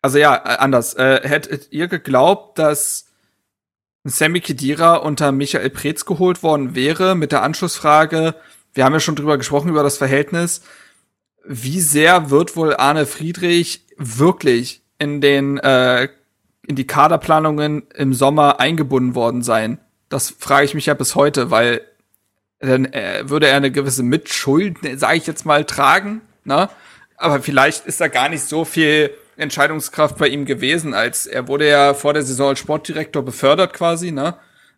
also 0.03 0.19
ja, 0.19 0.35
äh, 0.35 0.57
anders. 0.59 0.95
Äh, 0.95 1.21
hättet 1.23 1.69
ihr 1.71 1.87
geglaubt, 1.87 2.59
dass 2.59 3.07
Sammy 4.03 4.41
Kedira 4.41 4.97
unter 4.97 5.31
Michael 5.31 5.71
Preetz 5.71 6.05
geholt 6.05 6.43
worden 6.43 6.75
wäre 6.75 7.15
mit 7.15 7.31
der 7.31 7.45
Anschlussfrage? 7.45 8.35
Wir 8.75 8.85
haben 8.85 8.93
ja 8.93 9.01
schon 9.01 9.15
drüber 9.15 9.39
gesprochen, 9.39 9.69
über 9.71 9.85
das 9.85 9.99
Verhältnis. 9.99 10.63
Wie 11.45 11.81
sehr 11.81 12.31
wird 12.31 12.57
wohl 12.57 12.75
Arne 12.75 13.07
Friedrich 13.07 13.87
wirklich 13.97 14.83
in 14.99 15.21
den, 15.21 15.59
äh, 15.59 16.09
in 16.67 16.77
die 16.77 16.87
Kaderplanungen 16.87 17.85
im 17.95 18.13
Sommer 18.13 18.61
eingebunden 18.61 19.15
worden 19.15 19.43
sein? 19.43 19.79
Das 20.09 20.35
frage 20.39 20.65
ich 20.65 20.75
mich 20.75 20.87
ja 20.87 20.95
bis 20.95 21.15
heute, 21.15 21.51
weil 21.51 21.81
dann 22.61 22.87
äh, 22.87 23.29
würde 23.29 23.49
er 23.49 23.57
eine 23.57 23.71
gewisse 23.71 24.03
Mitschuld, 24.03 24.79
sage 24.97 25.17
ich 25.17 25.27
jetzt 25.27 25.45
mal, 25.45 25.65
tragen. 25.65 26.23
Ne? 26.45 26.69
Aber 27.17 27.41
vielleicht 27.41 27.87
ist 27.87 28.01
da 28.01 28.09
gar 28.09 28.29
nicht 28.29 28.43
so 28.43 28.65
viel 28.65 29.11
Entscheidungskraft 29.37 30.17
bei 30.17 30.29
ihm 30.29 30.47
gewesen, 30.47 30.95
als 30.95 31.27
er 31.27 31.49
wurde 31.49 31.69
ja 31.69 31.95
vor 31.95 32.15
der 32.15 32.23
Saison 32.23 32.51
als 32.51 32.59
Sportdirektor 32.59 33.23
befördert 33.23 33.73
quasi. 33.75 34.11
Ne? 34.11 34.37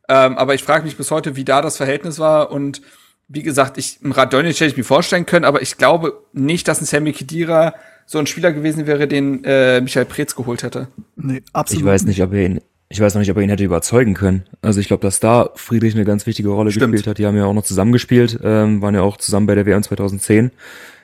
Ähm, 0.08 0.36
aber 0.38 0.54
ich 0.54 0.64
frage 0.64 0.84
mich 0.84 0.96
bis 0.96 1.10
heute, 1.10 1.36
wie 1.36 1.44
da 1.44 1.62
das 1.62 1.76
Verhältnis 1.76 2.18
war. 2.18 2.50
Und 2.50 2.82
wie 3.28 3.42
gesagt, 3.42 3.78
ich, 3.78 4.02
im 4.02 4.12
Radonic 4.12 4.54
hätte 4.54 4.66
ich 4.66 4.76
mir 4.76 4.84
vorstellen 4.84 5.26
können, 5.26 5.44
aber 5.44 5.62
ich 5.62 5.76
glaube 5.76 6.24
nicht, 6.32 6.66
dass 6.66 6.80
ein 6.80 6.86
Sammy 6.86 7.12
Kedira 7.12 7.74
so 8.10 8.18
ein 8.18 8.26
Spieler 8.26 8.52
gewesen 8.52 8.86
wäre, 8.86 9.06
den 9.06 9.44
äh, 9.44 9.82
Michael 9.82 10.06
Preetz 10.06 10.34
geholt 10.34 10.62
hätte. 10.62 10.88
Nee, 11.16 11.42
absolut. 11.52 11.82
Ich 11.82 11.86
weiß 11.86 12.04
nicht, 12.04 12.22
ob 12.22 12.32
er 12.32 12.46
ihn, 12.46 12.60
ich 12.88 13.00
weiß 13.00 13.12
noch 13.12 13.20
nicht, 13.20 13.30
ob 13.30 13.36
er 13.36 13.42
ihn 13.42 13.50
hätte 13.50 13.64
überzeugen 13.64 14.14
können. 14.14 14.44
Also 14.62 14.80
ich 14.80 14.88
glaube, 14.88 15.02
dass 15.02 15.20
da 15.20 15.50
Friedrich 15.56 15.94
eine 15.94 16.06
ganz 16.06 16.26
wichtige 16.26 16.48
Rolle 16.48 16.72
Stimmt. 16.72 16.92
gespielt 16.92 17.06
hat. 17.06 17.18
Die 17.18 17.26
haben 17.26 17.36
ja 17.36 17.44
auch 17.44 17.52
noch 17.52 17.64
zusammengespielt, 17.64 18.40
ähm, 18.42 18.80
waren 18.80 18.94
ja 18.94 19.02
auch 19.02 19.18
zusammen 19.18 19.46
bei 19.46 19.54
der 19.54 19.66
WM 19.66 19.82
2010 19.82 20.50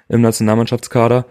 im 0.09 0.21
Nationalmannschaftskader. 0.23 1.27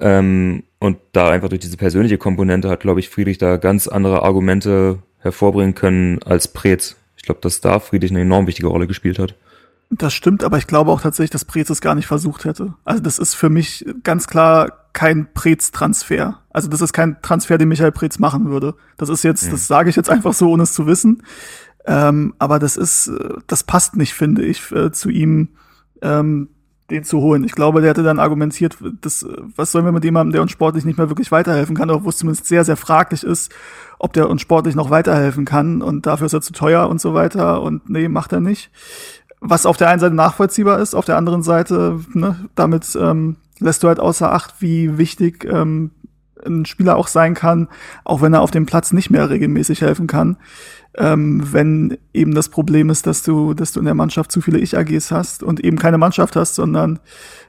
Ähm, 0.00 0.62
und 0.78 0.96
da 1.12 1.28
einfach 1.28 1.50
durch 1.50 1.60
diese 1.60 1.76
persönliche 1.76 2.16
Komponente 2.16 2.70
hat, 2.70 2.80
glaube 2.80 3.00
ich, 3.00 3.10
Friedrich 3.10 3.36
da 3.36 3.58
ganz 3.58 3.88
andere 3.88 4.22
Argumente 4.22 5.00
hervorbringen 5.18 5.74
können 5.74 6.22
als 6.22 6.48
Preetz. 6.48 6.96
Ich 7.18 7.24
glaube, 7.24 7.42
dass 7.42 7.60
da 7.60 7.80
Friedrich 7.80 8.12
eine 8.12 8.22
enorm 8.22 8.46
wichtige 8.46 8.68
Rolle 8.68 8.86
gespielt 8.86 9.18
hat. 9.18 9.34
Das 9.94 10.14
stimmt, 10.14 10.42
aber 10.42 10.56
ich 10.56 10.66
glaube 10.66 10.90
auch 10.90 11.02
tatsächlich, 11.02 11.30
dass 11.30 11.44
Preetz 11.44 11.68
es 11.68 11.82
gar 11.82 11.94
nicht 11.94 12.06
versucht 12.06 12.46
hätte. 12.46 12.72
Also 12.82 13.02
das 13.02 13.18
ist 13.18 13.34
für 13.34 13.50
mich 13.50 13.84
ganz 14.02 14.26
klar 14.26 14.88
kein 14.94 15.28
Preetz-Transfer. 15.34 16.38
Also 16.50 16.68
das 16.68 16.80
ist 16.80 16.94
kein 16.94 17.20
Transfer, 17.20 17.58
den 17.58 17.68
Michael 17.68 17.92
Preetz 17.92 18.18
machen 18.18 18.48
würde. 18.48 18.74
Das 18.96 19.10
ist 19.10 19.22
jetzt, 19.22 19.52
das 19.52 19.66
sage 19.66 19.90
ich 19.90 19.96
jetzt 19.96 20.08
einfach 20.08 20.32
so, 20.32 20.50
ohne 20.50 20.62
es 20.62 20.72
zu 20.72 20.86
wissen. 20.86 21.22
Ähm, 21.84 22.32
aber 22.38 22.58
das 22.58 22.78
ist, 22.78 23.08
äh, 23.08 23.34
das 23.46 23.64
passt 23.64 23.96
nicht, 23.96 24.14
finde 24.14 24.42
ich, 24.42 24.72
äh, 24.72 24.92
zu 24.92 25.10
ihm, 25.10 25.50
ähm, 26.00 26.48
den 26.90 27.04
zu 27.04 27.20
holen. 27.20 27.44
Ich 27.44 27.52
glaube, 27.52 27.80
der 27.80 27.90
hätte 27.90 28.02
dann 28.02 28.18
argumentiert, 28.18 28.78
das, 29.00 29.24
äh, 29.24 29.36
was 29.56 29.72
sollen 29.72 29.84
wir 29.84 29.92
mit 29.92 30.04
jemandem, 30.04 30.32
der 30.32 30.42
uns 30.42 30.52
sportlich 30.52 30.84
nicht 30.84 30.96
mehr 30.96 31.10
wirklich 31.10 31.32
weiterhelfen 31.32 31.76
kann, 31.76 31.90
oder 31.90 32.04
wo 32.04 32.08
es 32.08 32.18
zumindest 32.18 32.46
sehr, 32.46 32.64
sehr 32.64 32.76
fraglich 32.76 33.24
ist, 33.24 33.52
ob 33.98 34.12
der 34.12 34.30
uns 34.30 34.42
sportlich 34.42 34.74
noch 34.74 34.90
weiterhelfen 34.90 35.44
kann 35.44 35.82
und 35.82 36.06
dafür 36.06 36.26
ist 36.26 36.32
er 36.32 36.40
zu 36.40 36.52
teuer 36.52 36.88
und 36.88 37.00
so 37.00 37.14
weiter 37.14 37.62
und 37.62 37.88
nee, 37.88 38.08
macht 38.08 38.32
er 38.32 38.40
nicht 38.40 38.70
was 39.42 39.66
auf 39.66 39.76
der 39.76 39.88
einen 39.88 40.00
Seite 40.00 40.14
nachvollziehbar 40.14 40.78
ist, 40.78 40.94
auf 40.94 41.04
der 41.04 41.16
anderen 41.16 41.42
Seite, 41.42 42.00
ne, 42.14 42.36
damit 42.54 42.96
ähm, 42.98 43.36
lässt 43.58 43.82
du 43.82 43.88
halt 43.88 43.98
außer 43.98 44.32
Acht, 44.32 44.54
wie 44.60 44.98
wichtig 44.98 45.44
ähm, 45.44 45.90
ein 46.46 46.64
Spieler 46.64 46.96
auch 46.96 47.08
sein 47.08 47.34
kann, 47.34 47.68
auch 48.04 48.22
wenn 48.22 48.34
er 48.34 48.42
auf 48.42 48.52
dem 48.52 48.66
Platz 48.66 48.92
nicht 48.92 49.10
mehr 49.10 49.30
regelmäßig 49.30 49.80
helfen 49.80 50.06
kann. 50.06 50.36
Ähm, 50.96 51.52
wenn 51.52 51.98
eben 52.12 52.34
das 52.34 52.50
Problem 52.50 52.90
ist, 52.90 53.06
dass 53.06 53.22
du, 53.22 53.54
dass 53.54 53.72
du 53.72 53.80
in 53.80 53.86
der 53.86 53.94
Mannschaft 53.94 54.30
zu 54.30 54.40
viele 54.40 54.58
Ich-AGs 54.58 55.10
hast 55.10 55.42
und 55.42 55.60
eben 55.60 55.78
keine 55.78 55.98
Mannschaft 55.98 56.36
hast, 56.36 56.54
sondern 56.54 57.00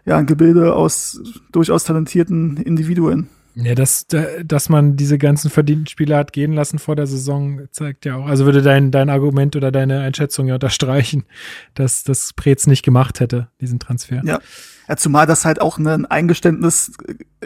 ja 0.05 0.17
ein 0.17 0.25
Gebilde 0.25 0.73
aus 0.73 1.21
durchaus 1.51 1.83
talentierten 1.83 2.57
Individuen. 2.57 3.29
Ja, 3.55 3.75
dass, 3.75 4.07
dass 4.43 4.69
man 4.69 4.95
diese 4.95 5.19
ganzen 5.19 5.51
verdienten 5.51 5.85
Spieler 5.85 6.17
hat 6.17 6.33
gehen 6.33 6.53
lassen 6.53 6.79
vor 6.79 6.95
der 6.95 7.05
Saison, 7.05 7.67
zeigt 7.71 8.03
ja 8.03 8.15
auch, 8.15 8.25
also 8.25 8.45
würde 8.45 8.63
dein, 8.63 8.89
dein 8.89 9.09
Argument 9.09 9.55
oder 9.55 9.71
deine 9.71 10.01
Einschätzung 10.01 10.47
ja 10.47 10.55
unterstreichen, 10.55 11.25
dass 11.75 12.03
das 12.03 12.33
Preetz 12.33 12.65
nicht 12.65 12.83
gemacht 12.83 13.19
hätte, 13.19 13.49
diesen 13.61 13.79
Transfer. 13.79 14.21
Ja. 14.23 14.39
Ja, 14.87 14.97
zumal 14.97 15.25
das 15.25 15.45
halt 15.45 15.61
auch 15.61 15.77
ein 15.77 16.05
Eingeständnis 16.05 16.91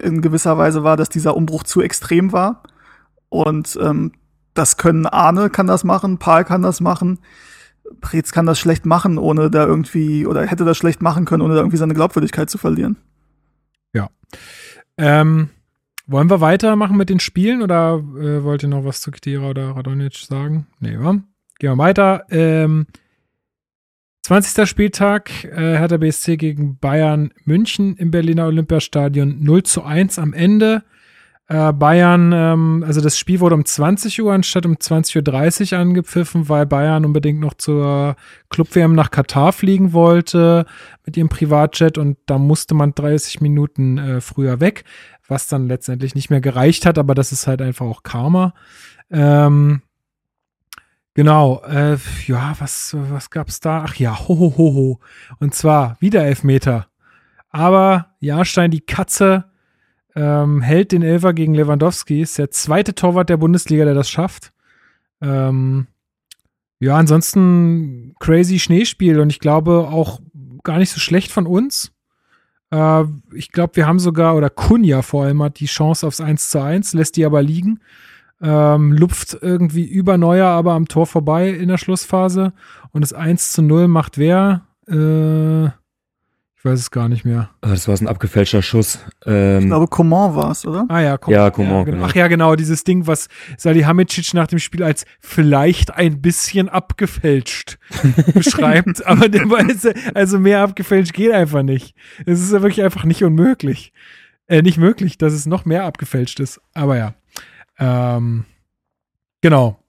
in 0.02 0.22
gewisser 0.22 0.58
Weise 0.58 0.84
war, 0.84 0.98
dass 0.98 1.10
dieser 1.10 1.36
Umbruch 1.36 1.64
zu 1.64 1.82
extrem 1.82 2.32
war. 2.32 2.64
Und 3.30 3.78
ähm, 3.80 4.14
das 4.56 4.78
können 4.78 5.06
Arne 5.06 5.50
kann 5.50 5.68
das 5.68 5.84
machen, 5.84 6.18
Paul 6.18 6.44
kann 6.46 6.64
das 6.64 6.82
machen. 6.82 7.20
Preetz 8.02 8.32
kann 8.32 8.46
das 8.46 8.60
schlecht 8.60 8.86
machen, 8.86 9.18
ohne 9.18 9.52
da 9.52 9.66
irgendwie, 9.66 10.26
oder 10.26 10.46
hätte 10.46 10.66
das 10.66 10.78
schlecht 10.78 11.02
machen 11.02 11.26
können, 11.26 11.42
ohne 11.42 11.54
da 11.54 11.60
irgendwie 11.60 11.78
seine 11.78 11.94
Glaubwürdigkeit 11.94 12.50
zu 12.50 12.58
verlieren. 12.58 12.98
Ja. 13.94 14.10
Ähm, 14.98 15.50
wollen 16.08 16.30
wir 16.30 16.42
weitermachen 16.42 16.98
mit 16.98 17.10
den 17.10 17.20
Spielen 17.20 17.62
oder 17.62 18.04
äh, 18.18 18.44
wollt 18.44 18.64
ihr 18.64 18.70
noch 18.70 18.86
was 18.86 19.02
zu 19.02 19.12
Kedira 19.12 19.50
oder 19.50 19.76
Radonic 19.76 20.16
sagen? 20.16 20.68
Nee, 20.80 20.98
wa? 20.98 21.22
Gehen 21.60 21.72
wir 21.72 21.78
weiter. 21.78 22.26
Ähm, 22.30 22.88
20. 24.24 24.68
Spieltag, 24.68 25.46
äh, 25.46 25.78
Hertha 25.78 25.98
BSC 25.98 26.38
gegen 26.38 26.78
Bayern 26.80 27.32
München 27.46 27.96
im 27.96 28.12
Berliner 28.12 28.48
Olympiastadion 28.48 29.42
0 29.42 29.64
zu 29.64 29.84
1 29.84 30.20
am 30.20 30.34
Ende. 30.34 30.84
Äh, 31.50 31.72
Bayern, 31.72 32.34
ähm, 32.34 32.84
also 32.86 33.00
das 33.00 33.18
Spiel 33.18 33.40
wurde 33.40 33.56
um 33.56 33.64
20 33.64 34.22
Uhr 34.22 34.34
anstatt 34.34 34.66
um 34.66 34.74
20.30 34.74 35.74
Uhr 35.74 35.80
angepfiffen, 35.80 36.50
weil 36.50 36.66
Bayern 36.66 37.06
unbedingt 37.06 37.40
noch 37.40 37.54
zur 37.54 38.18
Club-WM 38.50 38.94
nach 38.94 39.12
Katar 39.12 39.54
fliegen 39.54 39.94
wollte 39.94 40.66
mit 41.06 41.16
ihrem 41.16 41.30
Privatjet 41.30 41.98
und 41.98 42.18
da 42.26 42.38
musste 42.38 42.76
man 42.76 42.94
30 42.94 43.40
Minuten 43.40 43.98
äh, 43.98 44.20
früher 44.20 44.60
weg, 44.60 44.84
was 45.28 45.48
dann 45.48 45.68
letztendlich 45.68 46.16
nicht 46.16 46.30
mehr 46.30 46.42
gereicht 46.42 46.86
hat, 46.86 46.98
aber 46.98 47.16
das 47.16 47.32
ist 47.32 47.48
halt 47.48 47.62
einfach 47.62 47.86
auch 47.86 48.04
Karma. 48.04 48.54
Ähm, 49.10 49.82
genau, 51.14 51.62
äh, 51.66 51.98
ja, 52.26 52.56
was, 52.60 52.96
was 52.98 53.30
gab's 53.30 53.60
da? 53.60 53.86
Ach 53.88 53.96
ja, 53.96 54.18
ho, 54.18 54.38
ho, 54.40 54.54
ho, 54.58 54.74
ho. 54.74 55.00
Und 55.40 55.56
zwar 55.56 55.98
wieder 56.00 56.24
Elfmeter. 56.24 56.88
Aber 57.50 58.16
Jahrstein, 58.20 58.72
die 58.72 58.82
Katze, 58.82 59.46
ähm, 60.18 60.62
hält 60.62 60.92
den 60.92 61.04
Elfer 61.04 61.34
gegen 61.34 61.54
Lewandowski. 61.54 62.22
Ist 62.22 62.40
der 62.40 62.50
zweite 62.50 62.96
Torwart 62.96 63.30
der 63.30 63.38
Bundesliga, 63.38 63.86
der 63.86 63.94
das 63.94 64.10
schafft. 64.10 64.52
Ähm, 65.22 65.88
ja, 66.80 66.96
ansonsten 66.96 68.16
crazy 68.20 68.60
Schneespiel 68.60 69.20
und 69.20 69.30
ich 69.30 69.40
glaube 69.40 69.88
auch 69.90 70.20
gar 70.64 70.80
nicht 70.80 70.90
so 70.90 71.00
schlecht 71.00 71.32
von 71.32 71.46
uns. 71.46 71.92
Äh, 72.72 73.04
ich 73.34 73.52
glaube, 73.52 73.76
wir 73.76 73.88
haben 73.88 74.00
sogar, 74.00 74.36
oder 74.36 74.50
Kunja 74.50 75.02
vor 75.02 75.26
allem 75.26 75.42
hat 75.44 75.60
die 75.60 75.66
Chance 75.66 76.06
aufs 76.06 76.22
1 76.22 76.50
zu 76.50 76.62
1, 76.62 76.94
lässt 76.94 77.18
die 77.18 77.26
aber 77.26 77.42
liegen. 77.42 77.80
Ähm, 78.40 78.94
lupft 78.94 79.38
irgendwie 79.42 79.86
über 79.86 80.18
Neuer, 80.18 80.48
aber 80.48 80.74
am 80.74 80.88
Tor 80.88 81.08
vorbei 81.08 81.50
in 81.50 81.70
der 81.70 81.78
Schlussphase. 81.78 82.54
Und 82.92 83.02
das 83.02 83.14
1 83.14 83.54
zu 83.54 83.62
0 83.62 83.88
macht 83.88 84.18
wer? 84.18 84.62
Äh, 84.88 85.70
weiß 86.68 86.80
es 86.80 86.92
gar 86.92 87.10
nicht 87.10 87.26
mehr. 87.26 87.50
Ah, 87.62 87.70
Das 87.70 87.88
war 87.88 87.98
so 87.98 88.04
ein 88.06 88.08
abgefälschter 88.08 88.62
Schuss. 88.62 89.00
Ähm, 89.26 89.60
Ich 89.62 89.66
glaube, 89.66 89.88
Coman 89.88 90.36
war 90.36 90.52
es, 90.52 90.66
oder? 90.66 90.86
Ah 90.90 91.00
ja, 91.02 91.18
komm. 91.18 91.34
Ja, 91.34 91.50
Coman, 91.50 91.86
genau. 91.86 91.98
genau. 91.98 92.06
Ach 92.06 92.16
ja, 92.16 92.28
genau, 92.28 92.56
dieses 92.56 92.84
Ding, 92.84 93.08
was 93.08 93.28
Salihamidzic 93.58 94.34
nach 94.34 94.48
dem 94.48 94.60
Spiel 94.60 94.84
als 94.84 95.06
vielleicht 95.20 95.94
ein 95.96 96.22
bisschen 96.22 96.70
abgefälscht 96.70 97.80
beschreibt. 98.34 99.06
Aber 99.06 99.30
der 99.30 99.50
weiß, 99.50 99.88
also 100.14 100.40
mehr 100.40 100.62
abgefälscht 100.62 101.14
geht 101.14 101.32
einfach 101.32 101.64
nicht. 101.64 101.96
Es 102.26 102.42
ist 102.42 102.52
ja 102.52 102.62
wirklich 102.62 102.84
einfach 102.84 103.04
nicht 103.06 103.24
unmöglich. 103.24 103.94
Äh, 104.48 104.62
nicht 104.62 104.78
möglich, 104.78 105.18
dass 105.18 105.34
es 105.34 105.46
noch 105.46 105.66
mehr 105.66 105.84
abgefälscht 105.86 106.40
ist. 106.40 106.62
Aber 106.74 106.98
ja. 106.98 107.14
Ähm, 107.80 108.46
genau. 109.42 109.80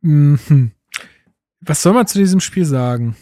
Mhm. 0.00 0.70
Was 1.60 1.82
soll 1.82 1.92
man 1.92 2.06
zu 2.06 2.18
diesem 2.18 2.40
Spiel 2.40 2.64
sagen? 2.64 3.16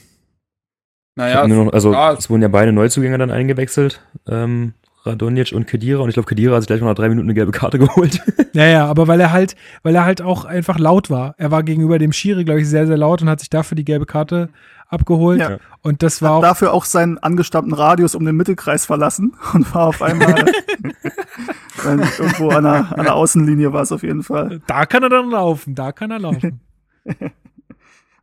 Naja, 1.16 1.48
noch, 1.48 1.72
also 1.72 1.92
ja, 1.92 2.12
es 2.12 2.28
wurden 2.28 2.42
ja 2.42 2.48
beide 2.48 2.72
Neuzugänge 2.72 3.16
dann 3.16 3.30
eingewechselt. 3.30 4.02
Ähm, 4.28 4.74
Radonjic 5.06 5.52
und 5.52 5.66
Kedira. 5.66 6.02
Und 6.02 6.10
ich 6.10 6.14
glaube, 6.14 6.28
Kedira 6.28 6.54
hat 6.54 6.62
sich 6.62 6.66
gleich 6.66 6.80
mal 6.80 6.88
nach 6.88 6.94
drei 6.94 7.08
Minuten 7.08 7.26
eine 7.26 7.34
gelbe 7.34 7.52
Karte 7.52 7.78
geholt. 7.78 8.20
Ja, 8.52 8.66
ja, 8.66 8.86
aber 8.86 9.08
weil 9.08 9.20
er 9.20 9.32
halt, 9.32 9.56
weil 9.82 9.94
er 9.94 10.04
halt 10.04 10.20
auch 10.20 10.44
einfach 10.44 10.78
laut 10.78 11.08
war. 11.08 11.34
Er 11.38 11.50
war 11.50 11.62
gegenüber 11.62 11.98
dem 11.98 12.12
Schiri, 12.12 12.44
glaube 12.44 12.60
ich, 12.60 12.68
sehr, 12.68 12.86
sehr 12.86 12.98
laut 12.98 13.22
und 13.22 13.30
hat 13.30 13.40
sich 13.40 13.48
dafür 13.48 13.76
die 13.76 13.84
gelbe 13.84 14.04
Karte 14.04 14.50
abgeholt. 14.88 15.40
Ja. 15.40 15.58
Und 15.82 16.02
das 16.02 16.20
war 16.20 16.32
auch, 16.32 16.42
Dafür 16.42 16.72
auch 16.72 16.84
seinen 16.84 17.16
angestammten 17.18 17.72
Radius 17.72 18.14
um 18.14 18.24
den 18.24 18.36
Mittelkreis 18.36 18.84
verlassen 18.84 19.34
und 19.54 19.74
war 19.74 19.86
auf 19.86 20.02
einmal 20.02 20.34
irgendwo 21.84 22.50
an 22.50 22.64
der, 22.64 22.98
an 22.98 23.04
der 23.04 23.14
Außenlinie 23.14 23.72
war 23.72 23.82
es 23.82 23.92
auf 23.92 24.02
jeden 24.02 24.22
Fall. 24.22 24.60
da 24.66 24.84
kann 24.84 25.02
er 25.02 25.08
dann 25.08 25.30
laufen, 25.30 25.74
da 25.74 25.92
kann 25.92 26.10
er 26.10 26.18
laufen. 26.18 26.60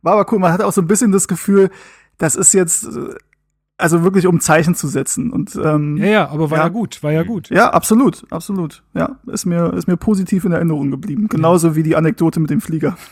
War 0.02 0.12
aber 0.14 0.32
cool, 0.32 0.38
man 0.38 0.52
hatte 0.52 0.66
auch 0.66 0.72
so 0.72 0.82
ein 0.82 0.86
bisschen 0.86 1.12
das 1.12 1.28
Gefühl, 1.28 1.70
das 2.18 2.36
ist 2.36 2.52
jetzt 2.54 2.88
also 3.76 4.04
wirklich 4.04 4.28
um 4.28 4.38
Zeichen 4.38 4.76
zu 4.76 4.86
setzen 4.86 5.32
und 5.32 5.56
ähm, 5.56 5.96
ja, 5.96 6.06
ja, 6.06 6.28
aber 6.28 6.48
war 6.50 6.58
ja, 6.58 6.64
Ja. 6.64 6.68
gut, 6.68 7.02
war 7.02 7.10
ja 7.10 7.24
gut. 7.24 7.50
Ja, 7.50 7.70
absolut, 7.70 8.24
absolut. 8.30 8.84
Ja, 8.94 9.18
ist 9.26 9.46
mir, 9.46 9.72
ist 9.74 9.88
mir 9.88 9.96
positiv 9.96 10.44
in 10.44 10.52
Erinnerung 10.52 10.92
geblieben. 10.92 11.26
Genauso 11.28 11.74
wie 11.74 11.82
die 11.82 11.96
Anekdote 11.96 12.38
mit 12.38 12.50
dem 12.50 12.60
Flieger. 12.60 12.96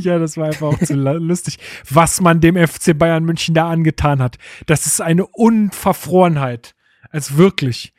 Ja, 0.00 0.18
das 0.18 0.36
war 0.38 0.46
einfach 0.46 0.68
auch 0.68 0.78
zu 0.78 0.94
lustig, 1.18 1.58
was 1.90 2.20
man 2.20 2.40
dem 2.40 2.56
FC 2.56 2.96
Bayern 2.96 3.24
München 3.24 3.54
da 3.54 3.68
angetan 3.68 4.22
hat. 4.22 4.38
Das 4.66 4.86
ist 4.86 5.00
eine 5.02 5.26
Unverfrorenheit. 5.26 6.74
Also 7.10 7.36
wirklich 7.36 7.94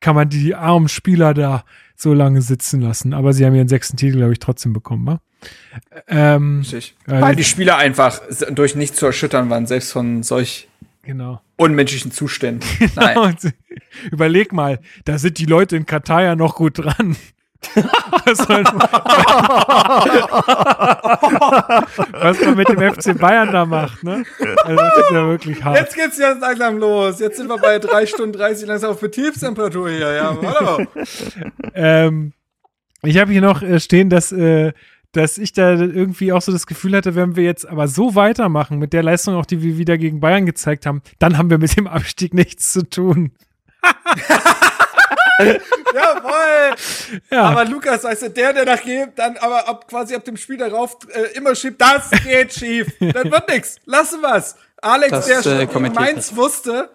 kann 0.00 0.14
man 0.16 0.28
die 0.28 0.54
armen 0.54 0.88
Spieler 0.88 1.34
da 1.34 1.64
so 1.96 2.14
lange 2.14 2.42
sitzen 2.42 2.80
lassen. 2.80 3.12
Aber 3.14 3.32
sie 3.32 3.44
haben 3.46 3.54
ihren 3.54 3.68
sechsten 3.68 3.96
Titel, 3.96 4.16
glaube 4.16 4.32
ich, 4.32 4.38
trotzdem 4.38 4.72
bekommen, 4.72 5.06
wa? 5.06 5.20
Ähm, 6.08 6.62
äh, 6.72 6.80
Weil 7.06 7.36
die 7.36 7.44
Spieler 7.44 7.76
einfach 7.76 8.20
durch 8.50 8.74
nichts 8.74 8.98
zu 8.98 9.06
erschüttern 9.06 9.50
waren, 9.50 9.66
selbst 9.66 9.92
von 9.92 10.22
solch 10.22 10.68
genau. 11.02 11.40
unmenschlichen 11.56 12.12
Zuständen. 12.12 12.68
Nein. 12.96 13.18
Und 13.18 13.40
sie- 13.40 13.52
Überleg 14.10 14.52
mal, 14.52 14.80
da 15.04 15.18
sind 15.18 15.38
die 15.38 15.46
Leute 15.46 15.76
in 15.76 15.86
Katar 15.86 16.22
ja 16.22 16.36
noch 16.36 16.54
gut 16.56 16.78
dran. 16.78 17.16
was, 18.24 18.48
man, 18.48 18.64
was 22.12 22.40
man 22.40 22.56
mit 22.56 22.68
dem 22.68 22.94
FC 22.94 23.18
Bayern 23.18 23.52
da 23.52 23.66
macht, 23.66 24.02
ne? 24.02 24.24
Also 24.64 24.76
das 24.76 24.96
ist 24.96 25.10
ja 25.10 25.28
wirklich 25.28 25.62
hart. 25.62 25.78
Jetzt 25.78 25.94
geht's 25.94 26.18
ja 26.18 26.32
langsam 26.32 26.78
los. 26.78 27.20
Jetzt 27.20 27.36
sind 27.36 27.48
wir 27.48 27.58
bei 27.58 27.78
drei 27.78 28.06
Stunden 28.06 28.32
30 28.32 28.66
langsam 28.66 28.92
auf 28.92 29.00
Betriebstemperatur 29.00 29.90
hier. 29.90 30.12
Ja, 30.12 30.38
hallo. 30.42 30.86
Ähm, 31.74 32.32
ich 33.02 33.18
habe 33.18 33.32
hier 33.32 33.42
noch 33.42 33.62
äh, 33.62 33.78
stehen, 33.80 34.08
dass, 34.10 34.32
äh, 34.32 34.72
dass 35.12 35.38
ich 35.38 35.52
da 35.52 35.72
irgendwie 35.72 36.32
auch 36.32 36.42
so 36.42 36.52
das 36.52 36.66
Gefühl 36.66 36.96
hatte, 36.96 37.14
wenn 37.14 37.36
wir 37.36 37.44
jetzt 37.44 37.68
aber 37.68 37.88
so 37.88 38.14
weitermachen 38.14 38.78
mit 38.78 38.92
der 38.92 39.02
Leistung, 39.02 39.34
auch 39.34 39.46
die 39.46 39.62
wir 39.62 39.76
wieder 39.76 39.98
gegen 39.98 40.20
Bayern 40.20 40.46
gezeigt 40.46 40.86
haben, 40.86 41.02
dann 41.18 41.36
haben 41.36 41.50
wir 41.50 41.58
mit 41.58 41.76
dem 41.76 41.86
Abstieg 41.86 42.34
nichts 42.34 42.72
zu 42.72 42.88
tun. 42.88 43.32
Jawohl. 45.94 46.76
Ja, 47.30 47.44
Aber 47.44 47.64
Lukas, 47.64 48.04
weißt 48.04 48.22
du, 48.22 48.30
der, 48.30 48.52
der 48.52 48.64
nach 48.66 48.82
geht, 48.82 49.18
dann 49.18 49.36
aber 49.38 49.66
ab, 49.68 49.88
quasi 49.88 50.14
ab 50.14 50.24
dem 50.24 50.36
Spiel 50.36 50.58
darauf 50.58 50.98
äh, 51.12 51.36
immer 51.36 51.54
schiebt, 51.54 51.80
das 51.80 52.10
geht 52.10 52.52
schief. 52.52 52.88
Dann 53.00 53.30
wird 53.30 53.48
nix. 53.48 53.76
Lassen 53.86 54.20
wir's. 54.20 54.56
Alex, 54.82 55.10
Das, 55.10 55.26
der 55.26 55.38
äh, 55.60 55.68
schon 55.72 55.84
ich 55.86 55.92
Mainz 55.92 56.36
wusste, 56.36 56.90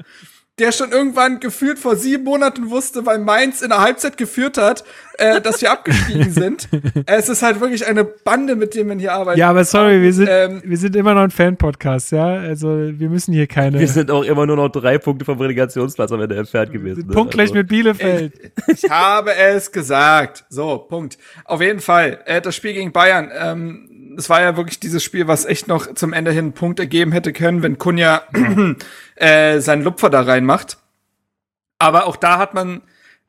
der 0.58 0.72
schon 0.72 0.92
irgendwann 0.92 1.42
gefühlt 1.42 1.78
vor 1.80 1.98
sieben 1.98 2.24
Monaten 2.24 2.70
wusste, 2.70 3.06
weil 3.06 3.20
Mainz 3.20 3.62
in 3.62 3.70
der 3.70 3.82
Halbzeit 3.82 4.16
geführt 4.16 4.58
hat, 4.58 4.86
äh, 5.18 5.42
dass 5.42 5.62
wir 5.62 5.70
abgestiegen 5.70 6.32
sind. 6.32 6.70
Es 7.06 7.28
ist 7.28 7.42
halt 7.44 7.60
wirklich 7.60 7.86
eine 7.86 8.06
Bande, 8.06 8.56
mit 8.56 8.74
dem 8.74 8.88
man 8.88 8.98
hier 8.98 9.12
arbeitet. 9.12 9.40
ja, 9.40 9.50
aber 9.50 9.66
sorry, 9.66 10.02
wir 10.02 10.14
sind, 10.14 10.30
Ähm, 10.32 10.62
wir 10.64 10.78
sind 10.78 10.96
immer 10.96 11.14
noch 11.14 11.24
ein 11.24 11.32
Fan-Podcast, 11.32 12.12
ja. 12.14 12.26
Also 12.26 12.70
wir 12.70 13.10
müssen 13.10 13.34
hier 13.34 13.48
keine. 13.48 13.80
Wir 13.80 13.88
sind 13.90 14.10
auch 14.10 14.24
immer 14.24 14.46
nur 14.46 14.56
noch 14.56 14.70
drei 14.70 14.98
Punkte 14.98 15.26
vom 15.26 15.40
Relegationsplatz 15.42 16.12
am 16.14 16.22
Ende 16.22 16.38
entfernt 16.38 16.72
gewesen. 16.72 17.06
ne? 17.08 17.14
punktgleich 17.14 17.50
Also- 17.50 17.56
mit 17.56 17.68
Bielefeld. 17.68 18.34
Ich 18.68 18.90
habe 18.90 19.36
es 19.36 19.70
gesagt. 19.74 20.46
So, 20.48 20.78
Punkt. 20.78 21.18
Auf 21.44 21.60
jeden 21.60 21.82
Fall, 21.82 22.20
äh, 22.26 22.40
das 22.40 22.56
Spiel 22.56 22.72
gegen 22.74 22.94
Bayern, 22.94 23.30
ähm, 23.38 23.90
es 24.18 24.30
war 24.30 24.42
ja 24.42 24.58
wirklich 24.58 24.80
dieses 24.80 25.04
Spiel, 25.04 25.28
was 25.28 25.46
echt 25.46 25.68
noch 25.68 25.94
zum 25.94 26.14
Ende 26.14 26.32
hin 26.32 26.46
einen 26.46 26.54
Punkt 26.54 26.80
ergeben 26.80 27.12
hätte 27.12 27.34
können, 27.34 27.64
wenn 27.64 27.78
Kunja 27.78 28.24
äh, 29.16 29.60
seinen 29.60 29.84
Lupfer 29.84 30.10
da 30.10 30.22
reinmacht. 30.22 30.78
Aber 31.80 32.06
auch 32.06 32.16
da 32.16 32.38
hat 32.38 32.54
man 32.54 32.82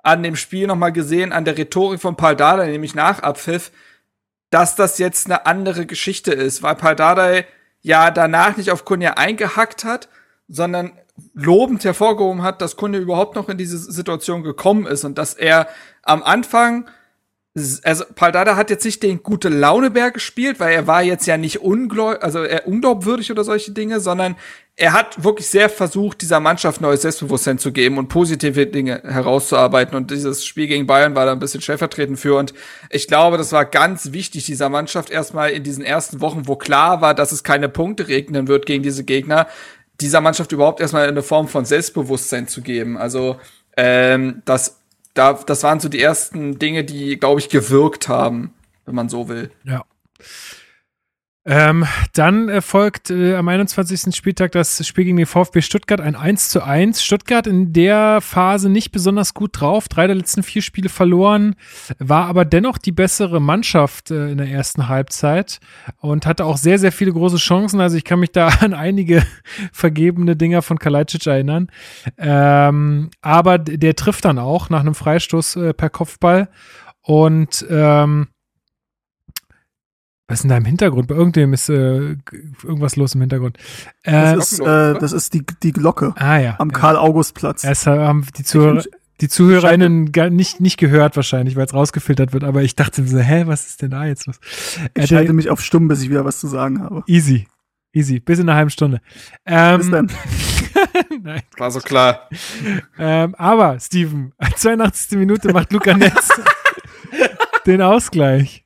an 0.03 0.23
dem 0.23 0.37
Spiel 0.37 0.67
noch 0.67 0.77
mal 0.77 0.91
gesehen, 0.93 1.33
an 1.33 1.45
der 1.45 1.59
Rhetorik 1.59 2.01
von 2.01 2.17
Paul 2.17 2.37
Dardai, 2.37 2.69
nämlich 2.69 2.95
nach 2.95 3.21
Abpfiff, 3.21 3.73
dass 4.51 4.77
das 4.77 4.99
jetzt 4.99 5.27
eine 5.27 5.47
andere 5.47 5.87
Geschichte 5.87 6.33
ist, 6.33 6.63
weil 6.63 6.77
Paul 6.77 6.95
Dardai 6.95 7.47
ja 7.83 8.11
danach 8.11 8.57
nicht 8.57 8.71
auf 8.71 8.85
Kunja 8.85 9.15
eingehackt 9.15 9.85
hat, 9.85 10.09
sondern 10.49 10.93
lobend 11.35 11.85
hervorgehoben 11.85 12.43
hat, 12.43 12.63
dass 12.63 12.77
Kunja 12.77 13.01
überhaupt 13.01 13.37
noch 13.37 13.49
in 13.49 13.59
diese 13.59 13.79
Situation 13.79 14.43
gekommen 14.43 14.87
ist 14.87 15.05
und 15.05 15.19
dass 15.19 15.35
er 15.35 15.69
am 16.03 16.23
Anfang 16.23 16.89
also 17.85 18.05
Paldada 18.15 18.55
hat 18.57 18.69
jetzt 18.69 18.85
nicht 18.85 19.03
den 19.03 19.23
gute 19.23 19.49
Launebär 19.49 20.11
gespielt, 20.11 20.61
weil 20.61 20.75
er 20.75 20.87
war 20.87 21.03
jetzt 21.03 21.27
ja 21.27 21.39
nicht 21.39 21.63
ungläubig, 21.63 22.23
also 22.23 22.43
er 22.43 22.67
unglaubwürdig 22.67 23.31
oder 23.31 23.45
solche 23.45 23.73
Dinge, 23.73 23.99
sondern 24.01 24.37
er 24.79 24.93
hat 24.93 25.25
wirklich 25.25 25.49
sehr 25.49 25.71
versucht, 25.71 26.21
dieser 26.21 26.39
Mannschaft 26.39 26.83
neues 26.83 27.01
Selbstbewusstsein 27.01 27.57
zu 27.57 27.73
geben 27.73 27.97
und 27.97 28.09
positive 28.09 28.67
Dinge 28.67 29.01
herauszuarbeiten. 29.05 29.97
Und 29.97 30.11
dieses 30.11 30.45
Spiel 30.45 30.67
gegen 30.67 30.87
Bayern 30.87 31.15
war 31.15 31.25
da 31.25 31.33
ein 31.33 31.39
bisschen 31.39 31.63
stellvertretend 31.63 32.21
für. 32.21 32.37
Und 32.37 32.53
ich 32.91 33.09
glaube, 33.09 33.39
das 33.39 33.53
war 33.53 33.65
ganz 33.65 34.13
wichtig, 34.13 34.45
dieser 34.45 34.69
Mannschaft 34.69 35.09
erstmal 35.09 35.51
in 35.51 35.63
diesen 35.63 35.83
ersten 35.83 36.21
Wochen, 36.21 36.47
wo 36.47 36.57
klar 36.57 37.01
war, 37.01 37.15
dass 37.15 37.33
es 37.33 37.43
keine 37.43 37.71
Punkte 37.71 38.09
regnen 38.09 38.49
wird 38.49 38.67
gegen 38.67 38.83
diese 38.83 39.05
Gegner, 39.05 39.47
dieser 40.03 40.21
Mannschaft 40.21 40.53
überhaupt 40.53 40.81
erstmal 40.81 41.09
eine 41.09 41.23
Form 41.23 41.49
von 41.49 41.65
Selbstbewusstsein 41.65 42.47
zu 42.47 42.61
geben. 42.61 42.99
Also 42.99 43.37
ähm, 43.79 44.43
das 44.45 44.83
da, 45.17 45.33
das 45.33 45.63
waren 45.63 45.81
so 45.81 45.89
die 45.89 46.01
ersten 46.01 46.59
Dinge, 46.59 46.85
die, 46.85 47.19
glaube 47.19 47.41
ich, 47.41 47.49
gewirkt 47.49 48.09
haben, 48.09 48.55
wenn 48.85 48.95
man 48.95 49.09
so 49.09 49.29
will. 49.29 49.51
Ja. 49.65 49.85
Ähm, 51.49 51.87
dann 52.13 52.49
äh, 52.49 52.61
folgt 52.61 53.11
äh, 53.11 53.37
am 53.37 53.47
21. 53.47 54.15
Spieltag 54.17 54.51
das 54.51 54.85
Spiel 54.85 55.05
gegen 55.05 55.17
den 55.17 55.27
VfB 55.27 55.63
Stuttgart, 55.63 56.01
ein 56.01 56.17
1 56.17 56.49
zu 56.49 56.61
1. 56.65 57.05
Stuttgart 57.05 57.47
in 57.47 57.73
der 57.73 58.21
Phase 58.21 58.69
nicht 58.69 58.91
besonders 58.91 59.33
gut 59.33 59.61
drauf, 59.61 59.87
drei 59.87 60.09
der 60.09 60.17
letzten 60.17 60.43
vier 60.43 60.61
Spiele 60.61 60.89
verloren, 60.89 61.55
war 62.01 62.27
aber 62.27 62.45
dennoch 62.45 62.79
die 62.79 62.91
bessere 62.91 63.41
Mannschaft 63.41 64.11
äh, 64.11 64.29
in 64.29 64.39
der 64.39 64.49
ersten 64.49 64.89
Halbzeit 64.89 65.61
und 65.99 66.27
hatte 66.27 66.45
auch 66.45 66.57
sehr, 66.57 66.81
sehr 66.81 66.91
viele 66.91 67.13
große 67.13 67.37
Chancen. 67.37 67.81
Also 67.81 67.97
ich 67.97 68.05
kann 68.05 68.19
mich 68.19 68.33
da 68.33 68.49
an 68.61 68.75
einige 68.75 69.23
vergebene 69.73 70.35
Dinger 70.35 70.63
von 70.63 70.81
Kalajdzic 70.81 71.29
erinnern. 71.29 71.69
Ähm, 72.19 73.11
aber 73.21 73.59
der 73.59 73.95
trifft 73.95 74.25
dann 74.25 74.41
auch 74.41 74.69
nach 74.69 74.81
einem 74.81 74.97
Freistoß 74.97 75.57
äh, 75.57 75.75
per 75.75 75.91
Kopfball 75.91 76.49
und 77.03 77.65
ähm, 77.71 78.27
was 80.29 80.39
ist 80.39 80.43
denn 80.43 80.51
da 80.51 80.57
im 80.57 80.65
Hintergrund? 80.65 81.07
Bei 81.09 81.15
irgendwem 81.15 81.53
ist 81.53 81.69
äh, 81.69 82.17
irgendwas 82.65 82.97
los 82.97 83.15
im 83.15 83.21
Hintergrund. 83.21 83.59
Äh, 84.03 84.35
Das 84.35 84.53
ist, 84.53 84.61
äh, 84.61 84.95
das 84.99 85.13
ist 85.13 85.35
die, 85.35 85.45
die 85.63 85.73
Glocke 85.73 86.15
ah 86.17 86.39
ja. 86.39 86.57
am 86.59 86.71
ja. 86.71 86.79
Karl-August-Platz. 86.79 87.63
Erst 87.65 87.87
haben 87.87 88.27
die 88.37 88.43
Zuhörer, 88.43 88.83
die 89.21 89.29
ZuhörerInnen 89.29 90.13
gar 90.13 90.29
nicht, 90.31 90.61
nicht 90.61 90.77
gehört 90.79 91.17
wahrscheinlich, 91.17 91.57
weil 91.57 91.65
es 91.67 91.73
rausgefiltert 91.75 92.33
wird, 92.33 92.45
aber 92.45 92.63
ich 92.63 92.75
dachte 92.77 93.07
so, 93.07 93.19
hä, 93.19 93.45
was 93.47 93.67
ist 93.67 93.83
denn 93.83 93.91
da 93.93 94.05
jetzt 94.05 94.27
los? 94.27 94.39
Äh, 94.95 95.05
Ich 95.05 95.15
halte 95.15 95.33
mich 95.33 95.49
auf 95.49 95.61
stumm, 95.63 95.89
bis 95.89 96.03
ich 96.03 96.11
wieder 96.11 96.25
was 96.25 96.41
zu 96.41 96.49
sagen 96.49 96.83
habe. 96.83 97.03
easy. 97.07 97.47
Easy. 97.93 98.21
Bis 98.21 98.39
in 98.41 98.47
einer 98.49 98.59
halben 98.59 98.69
Stunde. 98.71 99.01
Ähm, 99.47 99.79
Bis 99.79 99.91
dann. 99.91 100.11
Nein. 101.23 101.41
War 101.57 101.71
so 101.71 101.81
klar. 101.81 102.29
Ähm, 102.99 103.35
aber, 103.37 103.81
Steven, 103.81 104.35
82. 104.57 105.17
Minute 105.19 105.51
macht 105.55 105.73
Luca 105.73 105.97
Netz 105.97 106.29
den 107.67 107.81
Ausgleich. 107.81 108.66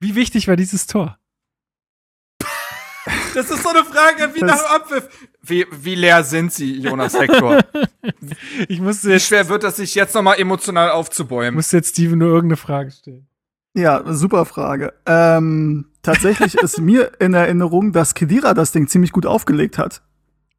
Wie 0.00 0.14
wichtig 0.14 0.48
war 0.48 0.56
dieses 0.56 0.86
Tor? 0.86 1.18
Das 3.34 3.50
ist 3.50 3.62
so 3.64 3.68
eine 3.68 3.84
Frage 3.84 4.32
wie 4.34 4.40
Das- 4.40 4.50
nach 4.50 4.58
dem 4.62 4.76
Abpfiff. 4.82 5.08
Wie, 5.42 5.66
wie 5.72 5.94
leer 5.96 6.22
sind 6.24 6.52
sie, 6.52 6.78
Jonas 6.80 7.14
Hector? 7.18 7.60
Ich 8.68 8.80
musste 8.80 9.08
Wie 9.08 9.12
jetzt, 9.12 9.26
schwer 9.26 9.48
wird 9.48 9.62
das 9.64 9.76
sich 9.76 9.94
jetzt 9.94 10.14
nochmal 10.14 10.38
emotional 10.38 10.90
aufzubäumen? 10.90 11.54
musste 11.54 11.78
jetzt 11.78 11.90
Steven 11.90 12.18
nur 12.18 12.28
irgendeine 12.28 12.56
Frage 12.56 12.90
stellen. 12.92 13.26
Ja, 13.74 14.02
super 14.14 14.44
Frage. 14.46 14.92
Ähm, 15.04 15.86
tatsächlich 16.02 16.54
ist 16.62 16.78
mir 16.78 17.12
in 17.20 17.34
Erinnerung, 17.34 17.92
dass 17.92 18.14
Kedira 18.14 18.54
das 18.54 18.70
Ding 18.72 18.86
ziemlich 18.88 19.10
gut 19.12 19.26
aufgelegt 19.26 19.76
hat. 19.78 20.02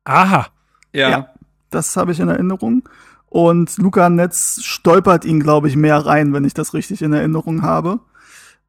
Aha. 0.04 0.48
Ja. 0.94 1.10
Ja. 1.10 1.34
Das 1.70 1.96
habe 1.98 2.12
ich 2.12 2.20
in 2.20 2.28
Erinnerung. 2.28 2.88
Und 3.28 3.78
Luca 3.78 4.10
Netz 4.10 4.60
stolpert 4.64 5.24
ihn, 5.26 5.40
glaube 5.40 5.68
ich, 5.70 5.76
mehr 5.78 5.98
rein, 6.06 6.34
wenn 6.34 6.44
ich 6.44 6.54
das 6.54 6.74
richtig 6.74 7.02
in 7.02 7.14
Erinnerung 7.14 7.62
habe. 7.62 8.02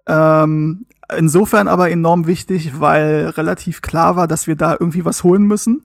Ähm, 0.07 0.87
insofern 1.17 1.69
aber 1.69 1.91
enorm 1.91 2.27
wichtig, 2.27 2.81
weil 2.81 3.29
relativ 3.29 3.83
klar 3.83 4.17
war, 4.17 4.29
dass 4.29 4.47
wir 4.47 4.57
da 4.57 4.73
irgendwie 4.73 5.05
was 5.05 5.25
holen 5.25 5.45
müssen. 5.45 5.83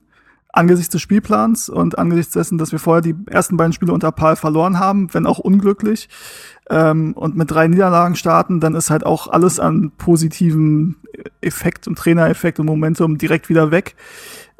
Angesichts 0.54 0.92
des 0.92 1.00
Spielplans 1.00 1.70
und 1.70 1.98
angesichts 1.98 2.34
dessen, 2.34 2.58
dass 2.58 2.72
wir 2.72 2.78
vorher 2.78 3.00
die 3.00 3.14
ersten 3.26 3.56
beiden 3.56 3.72
Spiele 3.72 3.92
unter 3.92 4.12
Paul 4.12 4.36
verloren 4.36 4.78
haben, 4.78 5.12
wenn 5.14 5.26
auch 5.26 5.38
unglücklich, 5.38 6.10
ähm, 6.68 7.12
und 7.14 7.36
mit 7.36 7.50
drei 7.50 7.68
Niederlagen 7.68 8.16
starten, 8.16 8.60
dann 8.60 8.74
ist 8.74 8.90
halt 8.90 9.04
auch 9.04 9.28
alles 9.28 9.58
an 9.58 9.92
positiven 9.96 10.96
Effekt 11.40 11.88
und 11.88 11.98
Trainereffekt 11.98 12.60
und 12.60 12.66
Momentum 12.66 13.18
direkt 13.18 13.48
wieder 13.48 13.70
weg. 13.70 13.94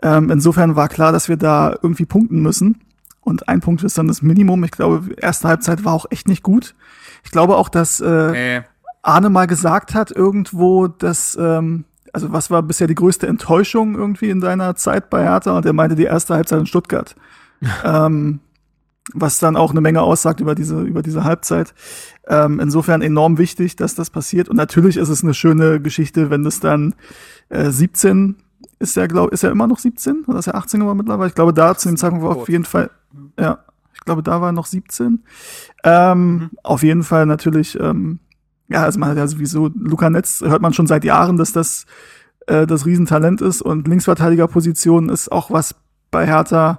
Ähm, 0.03 0.31
insofern 0.31 0.77
war 0.77 0.89
klar, 0.89 1.13
dass 1.13 1.29
wir 1.29 1.37
da 1.37 1.77
irgendwie 1.83 2.07
punkten 2.07 2.41
müssen. 2.41 2.81
Und 3.21 3.49
ein 3.49 3.61
Punkt 3.61 3.85
ist 3.85 3.97
dann 3.99 4.09
das 4.09 4.21
Minimum. 4.21 4.65
Ich 4.65 4.73
glaube, 4.73 5.15
erste 5.15 5.49
Halbzeit 5.49 5.85
war 5.85 5.93
auch 5.93 6.07
echt 6.11 6.27
nicht 6.27 6.43
gut. 6.43 6.75
Ich 7.23 7.31
glaube 7.31 7.57
auch, 7.57 7.69
dass 7.69 8.01
äh, 8.01 8.33
Nee. 8.33 8.63
Arne 9.03 9.31
mal 9.31 9.47
gesagt 9.47 9.95
hat 9.95 10.11
irgendwo, 10.11 10.87
dass, 10.87 11.37
ähm, 11.41 11.85
also 12.13 12.33
was 12.33 12.51
war 12.51 12.63
bisher 12.63 12.87
die 12.87 12.95
größte 12.95 13.27
Enttäuschung 13.27 13.95
irgendwie 13.95 14.31
in 14.31 14.41
deiner 14.41 14.77
Zeit 14.77 15.11
bei 15.11 15.25
Hertha? 15.25 15.57
Und 15.57 15.67
er 15.67 15.73
meinte 15.73 15.97
die 15.97 16.05
erste 16.05 16.35
Halbzeit 16.35 16.61
in 16.61 16.67
Stuttgart. 16.67 17.15
ähm, 17.85 18.41
was 19.15 19.41
dann 19.41 19.57
auch 19.57 19.73
eine 19.73 19.81
Menge 19.81 20.01
aussagt 20.03 20.41
über 20.41 20.55
diese, 20.55 20.81
über 20.83 21.03
diese 21.03 21.25
Halbzeit. 21.25 21.75
Ähm, 22.29 22.61
insofern 22.61 23.03
enorm 23.03 23.37
wichtig, 23.37 23.75
dass 23.75 23.97
das 23.97 24.11
passiert. 24.11 24.49
Und 24.49 24.57
natürlich 24.57 24.97
ist 24.97 25.09
es 25.09 25.25
eine 25.25 25.35
schöne 25.35 25.81
Geschichte, 25.81 26.31
wenn 26.31 26.45
das 26.45 26.61
dann 26.61 26.95
äh, 27.49 27.71
17 27.71 28.37
ist 28.79 28.97
er, 28.97 29.07
glaube 29.09 29.33
ist 29.33 29.45
er 29.45 29.51
immer 29.51 29.67
noch 29.67 29.79
17 29.79 30.25
oder 30.27 30.39
ist 30.39 30.49
er 30.49 30.57
18 30.57 30.81
geworden 30.81 30.99
mittlerweile? 30.99 31.29
Ich 31.29 31.35
glaube, 31.35 31.53
da 31.53 31.77
zu 31.77 31.89
dem 31.89 31.97
Zeitpunkt 31.97 32.25
war 32.25 32.37
auf 32.37 32.49
jeden 32.49 32.65
Fall, 32.65 32.91
ja, 33.39 33.59
ich 33.95 34.01
glaube, 34.01 34.23
da 34.25 34.41
war 34.41 34.49
er 34.49 34.53
noch 34.53 34.67
17. 34.67 35.23
Ähm, 35.85 36.51
Auf 36.65 36.83
jeden 36.83 37.05
Fall 37.05 37.25
natürlich, 37.27 37.79
ähm, 37.79 38.19
ja, 38.73 38.85
also 38.85 38.99
man 38.99 39.11
hat 39.11 39.17
ja 39.19 39.27
sowieso, 39.27 39.71
Luca 39.75 40.11
Netz 40.11 40.41
hört 40.41 40.63
man 40.63 40.73
schon 40.73 40.87
seit 40.87 41.05
Jahren, 41.05 41.37
dass 41.37 41.53
das 41.53 41.87
äh, 42.47 42.67
das 42.67 42.87
Riesentalent 42.87 43.41
ist 43.41 43.63
und 43.63 43.87
Linksverteidigerposition 43.89 45.09
ist 45.09 45.31
auch 45.31 45.51
was 45.51 45.75
bei 46.11 46.27
Hertha, 46.27 46.77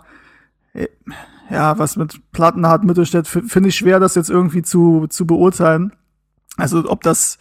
äh, 0.73 0.87
ja, 1.49 1.77
was 1.77 1.97
mit 1.97 2.31
Plattenhardt 2.31 2.83
Mittelstädt, 2.83 3.27
finde 3.27 3.69
ich 3.69 3.75
schwer, 3.75 3.99
das 3.99 4.15
jetzt 4.15 4.29
irgendwie 4.29 4.61
zu, 4.61 5.07
zu 5.07 5.27
beurteilen. 5.27 5.93
Also 6.57 6.89
ob 6.89 7.01
das, 7.01 7.37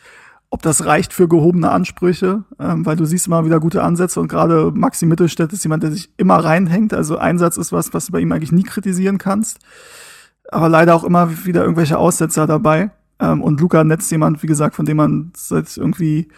ob 0.51 0.63
das 0.63 0.85
reicht 0.85 1.13
für 1.13 1.29
gehobene 1.29 1.71
Ansprüche, 1.71 2.45
ähm, 2.59 2.85
weil 2.85 2.97
du 2.97 3.05
siehst 3.05 3.27
immer 3.27 3.45
wieder 3.45 3.61
gute 3.61 3.83
Ansätze 3.83 4.21
und 4.21 4.29
gerade 4.29 4.71
Maxi 4.75 5.07
Mittelstädt 5.07 5.53
ist 5.53 5.65
jemand, 5.65 5.83
der 5.83 5.93
sich 5.93 6.11
immer 6.17 6.37
reinhängt. 6.37 6.93
Also 6.93 7.17
Einsatz 7.17 7.57
ist 7.57 7.73
was, 7.73 7.95
was 7.95 8.07
du 8.07 8.13
bei 8.13 8.21
ihm 8.21 8.33
eigentlich 8.33 8.53
nie 8.53 8.65
kritisieren 8.65 9.19
kannst. 9.19 9.61
Aber 10.51 10.69
leider 10.69 10.95
auch 10.95 11.05
immer 11.05 11.45
wieder 11.47 11.63
irgendwelche 11.63 11.97
Aussetzer 11.97 12.47
dabei. 12.47 12.91
Ähm, 13.23 13.41
und 13.41 13.61
Luca 13.61 13.85
Netz, 13.85 14.11
jemand, 14.11 14.43
wie 14.43 14.49
gesagt, 14.49 14.75
von 14.75 14.85
dem 14.85 14.97
man 14.97 15.33
seit 15.37 15.77
irgendwie, 15.77 16.29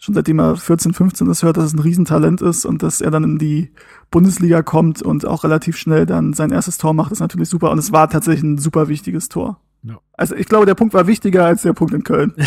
schon 0.00 0.14
seitdem 0.14 0.40
er 0.40 0.56
14, 0.56 0.92
15 0.92 1.30
ist, 1.30 1.44
hört, 1.44 1.56
dass 1.56 1.66
es 1.66 1.72
ein 1.72 1.78
Riesentalent 1.78 2.42
ist 2.42 2.64
und 2.64 2.82
dass 2.82 3.00
er 3.00 3.12
dann 3.12 3.22
in 3.22 3.38
die 3.38 3.70
Bundesliga 4.10 4.62
kommt 4.62 5.02
und 5.02 5.24
auch 5.24 5.44
relativ 5.44 5.76
schnell 5.76 6.04
dann 6.04 6.32
sein 6.32 6.50
erstes 6.50 6.78
Tor 6.78 6.94
macht, 6.94 7.12
ist 7.12 7.20
natürlich 7.20 7.48
super. 7.48 7.70
Und 7.70 7.78
es 7.78 7.92
war 7.92 8.10
tatsächlich 8.10 8.42
ein 8.42 8.58
super 8.58 8.88
wichtiges 8.88 9.28
Tor. 9.28 9.60
Ja. 9.84 9.98
Also 10.14 10.34
ich 10.34 10.46
glaube, 10.46 10.66
der 10.66 10.74
Punkt 10.74 10.94
war 10.94 11.06
wichtiger 11.06 11.46
als 11.46 11.62
der 11.62 11.72
Punkt 11.72 11.94
in 11.94 12.04
Köln. 12.04 12.34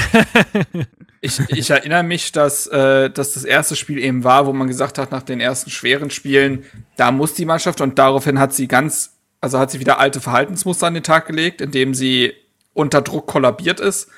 Ich, 1.22 1.40
ich 1.50 1.72
erinnere 1.72 2.04
mich, 2.04 2.34
dass, 2.34 2.68
äh, 2.68 3.10
dass 3.10 3.34
das 3.34 3.46
erste 3.46 3.76
Spiel 3.76 3.98
eben 3.98 4.24
war, 4.24 4.46
wo 4.46 4.54
man 4.54 4.68
gesagt 4.68 5.00
hat, 5.00 5.12
nach 5.12 5.24
den 5.24 5.40
ersten 5.40 5.72
schweren 5.72 6.12
Spielen, 6.12 6.66
da 6.98 7.12
muss 7.12 7.34
die 7.34 7.46
Mannschaft 7.46 7.82
und 7.82 7.98
daraufhin 7.98 8.38
hat 8.38 8.54
sie 8.54 8.68
ganz, 8.68 9.18
also 9.42 9.58
hat 9.58 9.72
sie 9.72 9.80
wieder 9.80 10.00
alte 10.00 10.22
Verhaltensmuster 10.22 10.86
an 10.86 10.94
den 10.94 11.02
Tag 11.02 11.26
gelegt, 11.26 11.62
indem 11.62 11.96
sie 11.96 12.34
unter 12.76 13.02
Druck 13.02 13.26
kollabiert 13.26 13.80
ist. 13.80 14.10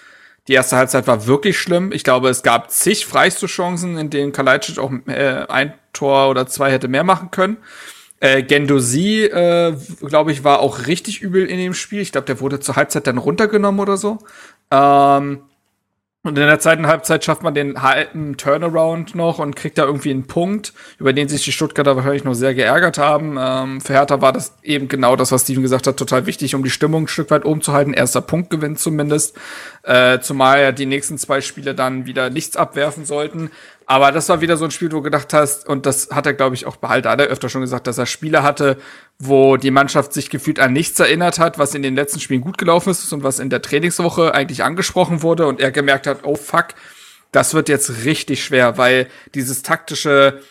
Die 0.50 0.54
erste 0.54 0.76
Halbzeit 0.76 1.08
war 1.08 1.26
wirklich 1.28 1.58
schlimm. 1.58 1.92
Ich 1.94 2.04
glaube, 2.04 2.30
es 2.30 2.44
gab 2.44 2.72
zig 2.72 3.06
Freistoßchancen, 3.06 3.98
in 3.98 4.10
denen 4.10 4.32
Kalajdzic 4.34 4.80
auch 4.80 4.92
äh, 5.08 5.46
ein 5.48 5.74
Tor 5.94 6.30
oder 6.30 6.48
zwei 6.48 6.72
hätte 6.72 6.88
mehr 6.88 7.04
machen 7.04 7.32
können. 7.32 7.58
Äh, 8.20 8.44
Gendosi, 8.44 9.26
äh, 9.26 9.76
glaube 10.02 10.32
ich, 10.32 10.44
war 10.44 10.60
auch 10.60 10.88
richtig 10.88 11.22
übel 11.22 11.46
in 11.46 11.58
dem 11.58 11.74
Spiel. 11.74 12.02
Ich 12.02 12.12
glaube, 12.12 12.26
der 12.26 12.40
wurde 12.40 12.60
zur 12.60 12.76
Halbzeit 12.76 13.08
dann 13.08 13.18
runtergenommen 13.18 13.80
oder 13.80 13.98
so. 13.98 14.20
Ähm, 14.72 15.42
und 16.28 16.38
in 16.38 16.46
der 16.46 16.60
zweiten 16.60 16.88
Halbzeit 16.88 17.24
schafft 17.24 17.42
man 17.42 17.54
den 17.54 17.82
halben 17.82 18.38
Turnaround 18.38 19.16
noch 19.16 19.40
und 19.40 19.56
kriegt 19.56 19.78
da 19.78 19.86
irgendwie 19.86 20.12
einen 20.12 20.28
Punkt, 20.28 20.74
über 21.00 21.14
den 21.14 21.30
sich 21.30 21.44
die 21.44 21.52
Stuttgarter 21.52 21.96
wahrscheinlich 21.96 22.24
noch 22.24 22.34
sehr 22.34 22.54
geärgert 22.54 22.98
haben. 22.98 23.38
Ähm, 23.40 23.82
für 23.82 23.94
Hertha 23.94 24.22
war 24.22 24.34
das 24.34 24.54
eben 24.62 24.88
genau 24.88 25.16
das, 25.16 25.32
was 25.32 25.44
Steven 25.44 25.64
gesagt 25.64 25.88
hat, 25.88 25.98
total 25.98 26.26
wichtig, 26.26 26.54
um 26.54 26.64
die 26.64 26.70
Stimmung 26.70 27.06
ein 27.06 27.08
Stück 27.08 27.32
weit 27.32 27.46
oben 27.46 27.62
zu 27.62 27.74
halten. 27.74 27.94
Erster 27.94 28.22
Punktgewinn 28.22 28.76
zumindest. 28.76 29.38
Äh, 29.84 30.20
zumal 30.20 30.62
ja 30.62 30.72
die 30.72 30.86
nächsten 30.86 31.18
zwei 31.18 31.42
Spiele 31.42 31.74
dann 31.74 32.06
wieder 32.06 32.30
nichts 32.30 32.58
abwerfen 32.58 33.06
sollten. 33.06 33.50
Aber 33.90 34.12
das 34.12 34.28
war 34.28 34.42
wieder 34.42 34.58
so 34.58 34.66
ein 34.66 34.72
Spiel, 34.72 34.92
wo 34.92 34.98
du 34.98 35.02
gedacht 35.02 35.32
hast, 35.32 35.66
und 35.66 35.86
das 35.86 36.10
hat 36.12 36.26
er, 36.26 36.34
glaube 36.34 36.56
ich, 36.56 36.66
auch 36.66 36.76
behalten, 36.76 37.08
hat 37.08 37.22
er 37.22 37.28
öfter 37.28 37.48
schon 37.48 37.62
gesagt, 37.62 37.88
dass 37.88 37.98
er 37.98 38.06
Spiele 38.06 38.44
hatte, 38.44 38.76
wo 39.18 39.56
die 39.56 39.72
Mannschaft 39.72 40.12
sich 40.12 40.30
gefühlt 40.30 40.60
an 40.60 40.74
nichts 40.74 41.00
erinnert 41.00 41.40
hat, 41.40 41.58
was 41.58 41.74
in 41.74 41.84
den 41.84 41.96
letzten 41.96 42.20
Spielen 42.20 42.42
gut 42.42 42.58
gelaufen 42.58 42.90
ist 42.90 43.14
und 43.14 43.24
was 43.24 43.40
in 43.40 43.50
der 43.50 43.62
Trainingswoche 43.62 44.36
eigentlich 44.36 44.62
angesprochen 44.62 45.22
wurde 45.22 45.48
und 45.48 45.62
er 45.62 45.72
gemerkt 45.72 46.06
hat, 46.06 46.20
oh 46.24 46.36
fuck, 46.36 46.68
das 47.32 47.54
wird 47.54 47.70
jetzt 47.70 48.04
richtig 48.04 48.44
schwer, 48.44 48.78
weil 48.78 49.08
dieses 49.36 49.62
taktische, 49.62 50.42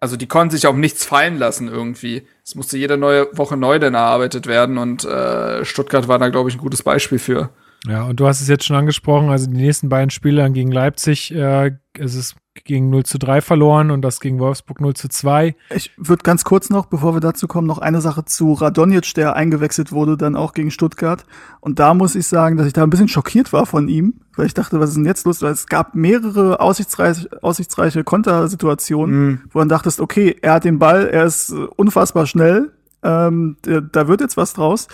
also 0.00 0.16
die 0.16 0.26
konnten 0.26 0.52
sich 0.52 0.66
auf 0.66 0.74
nichts 0.74 1.04
fallen 1.04 1.38
lassen 1.38 1.68
irgendwie. 1.68 2.26
Es 2.42 2.54
musste 2.54 2.78
jede 2.78 2.96
neue 2.96 3.28
Woche 3.36 3.58
neu 3.58 3.78
dann 3.78 3.92
erarbeitet 3.92 4.46
werden 4.46 4.78
und 4.78 5.04
äh, 5.04 5.62
Stuttgart 5.66 6.08
war 6.08 6.18
da, 6.18 6.30
glaube 6.30 6.48
ich, 6.48 6.56
ein 6.56 6.62
gutes 6.62 6.82
Beispiel 6.82 7.18
für. 7.18 7.50
Ja, 7.86 8.04
und 8.04 8.18
du 8.18 8.26
hast 8.26 8.40
es 8.40 8.48
jetzt 8.48 8.64
schon 8.64 8.76
angesprochen, 8.76 9.30
also 9.30 9.46
die 9.46 9.56
nächsten 9.56 9.88
beiden 9.88 10.10
Spiele 10.10 10.42
dann 10.42 10.52
gegen 10.52 10.72
Leipzig, 10.72 11.32
äh, 11.34 11.72
es 11.94 12.14
ist 12.14 12.36
gegen 12.64 12.90
0 12.90 13.04
zu 13.04 13.18
3 13.18 13.40
verloren 13.40 13.90
und 13.90 14.02
das 14.02 14.20
gegen 14.20 14.38
Wolfsburg 14.38 14.80
0 14.80 14.94
zu 14.94 15.08
2. 15.08 15.54
Ich 15.74 15.92
würde 15.96 16.22
ganz 16.22 16.44
kurz 16.44 16.70
noch, 16.70 16.86
bevor 16.86 17.14
wir 17.14 17.20
dazu 17.20 17.46
kommen, 17.46 17.66
noch 17.66 17.78
eine 17.78 18.00
Sache 18.00 18.24
zu 18.24 18.52
Radonjic, 18.52 19.14
der 19.14 19.36
eingewechselt 19.36 19.92
wurde, 19.92 20.16
dann 20.16 20.36
auch 20.36 20.54
gegen 20.54 20.70
Stuttgart. 20.70 21.24
Und 21.60 21.78
da 21.78 21.94
muss 21.94 22.14
ich 22.14 22.26
sagen, 22.26 22.56
dass 22.56 22.66
ich 22.66 22.72
da 22.72 22.82
ein 22.82 22.90
bisschen 22.90 23.08
schockiert 23.08 23.52
war 23.52 23.66
von 23.66 23.88
ihm, 23.88 24.14
weil 24.36 24.46
ich 24.46 24.54
dachte, 24.54 24.80
was 24.80 24.90
ist 24.90 24.96
denn 24.96 25.04
jetzt 25.04 25.24
los? 25.24 25.40
Weil 25.42 25.52
es 25.52 25.66
gab 25.66 25.94
mehrere 25.94 26.60
aussichtsreiche, 26.60 27.28
aussichtsreiche 27.42 28.04
Kontersituationen, 28.04 29.44
wo 29.52 29.60
man 29.60 29.68
dachtest, 29.68 30.00
okay, 30.00 30.36
er 30.42 30.54
hat 30.54 30.64
den 30.64 30.78
Ball, 30.78 31.06
er 31.06 31.24
ist 31.24 31.52
unfassbar 31.52 32.26
schnell, 32.26 32.72
ähm, 33.02 33.56
da 33.62 34.08
wird 34.08 34.20
jetzt 34.20 34.36
was 34.36 34.54
draus. 34.54 34.88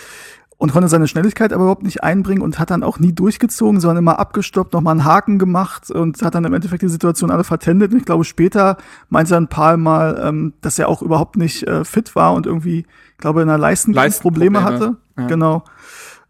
Und 0.57 0.71
konnte 0.71 0.87
seine 0.87 1.07
Schnelligkeit 1.07 1.51
aber 1.51 1.63
überhaupt 1.63 1.83
nicht 1.83 2.03
einbringen 2.03 2.41
und 2.41 2.59
hat 2.59 2.71
dann 2.71 2.83
auch 2.83 2.97
nie 2.97 3.11
durchgezogen, 3.11 3.81
sondern 3.81 3.97
immer 3.97 4.19
abgestoppt, 4.19 4.71
nochmal 4.71 4.91
einen 4.91 5.03
Haken 5.03 5.37
gemacht 5.37 5.91
und 5.91 6.21
hat 6.21 6.33
dann 6.33 6.45
im 6.45 6.53
Endeffekt 6.53 6.81
die 6.81 6.87
Situation 6.87 7.29
alle 7.29 7.43
vertendet. 7.43 7.91
Und 7.91 7.99
ich 7.99 8.05
glaube, 8.05 8.23
später 8.23 8.77
meinte 9.09 9.31
dann 9.31 9.43
ein 9.43 9.49
paar 9.49 9.75
Mal, 9.75 10.21
ähm, 10.23 10.53
dass 10.61 10.79
er 10.79 10.87
auch 10.87 11.01
überhaupt 11.01 11.35
nicht 11.35 11.63
äh, 11.67 11.83
fit 11.83 12.15
war 12.15 12.33
und 12.33 12.45
irgendwie, 12.45 12.79
ich 12.79 13.17
glaube, 13.17 13.41
in 13.41 13.49
der 13.49 13.57
Leistenprobleme 13.57 14.59
Leistenprobleme, 14.59 14.63
hatte. 14.63 14.97
ja. 15.17 15.27
Genau. 15.27 15.65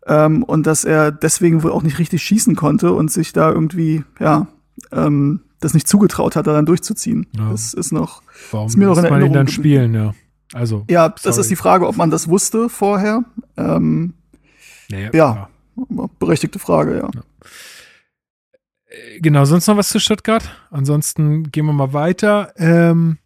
Ähm, 0.07 0.43
und 0.43 0.65
dass 0.65 0.85
er 0.85 1.11
deswegen 1.11 1.61
wohl 1.61 1.71
auch 1.71 1.83
nicht 1.83 1.99
richtig 1.99 2.23
schießen 2.23 2.55
konnte 2.55 2.93
und 2.93 3.11
sich 3.11 3.31
da 3.31 3.51
irgendwie, 3.51 4.03
ja, 4.19 4.47
ähm, 4.91 5.41
das 5.59 5.73
nicht 5.73 5.87
zugetraut 5.87 6.35
hat, 6.35 6.47
da 6.47 6.53
dann 6.53 6.65
durchzuziehen. 6.65 7.27
Ja. 7.37 7.51
Das 7.51 7.73
ist 7.73 7.91
noch, 7.91 8.21
Warum 8.51 8.67
Ist 8.67 8.77
mir 8.77 8.87
noch 8.87 8.97
in 8.97 9.03
man 9.03 9.13
ihn 9.13 9.19
dann 9.19 9.21
Erinnerung 9.21 9.47
spielen, 9.47 9.93
ja. 9.93 10.13
Also, 10.53 10.85
ja, 10.89 11.09
das 11.09 11.23
Sorry. 11.23 11.41
ist 11.41 11.49
die 11.49 11.55
Frage, 11.55 11.87
ob 11.87 11.97
man 11.97 12.11
das 12.11 12.27
wusste 12.27 12.69
vorher. 12.69 13.23
Ähm, 13.57 14.13
nee, 14.89 15.09
ja. 15.13 15.49
berechtigte 16.19 16.59
Frage, 16.59 16.97
ja. 16.97 17.09
Genau, 19.19 19.45
sonst 19.45 19.67
noch 19.67 19.77
was 19.77 19.89
zu 19.89 19.99
Stuttgart? 19.99 20.49
Ansonsten 20.69 21.51
gehen 21.51 21.65
wir 21.65 21.73
mal 21.73 21.93
weiter. 21.93 22.53
Ähm, 22.57 23.17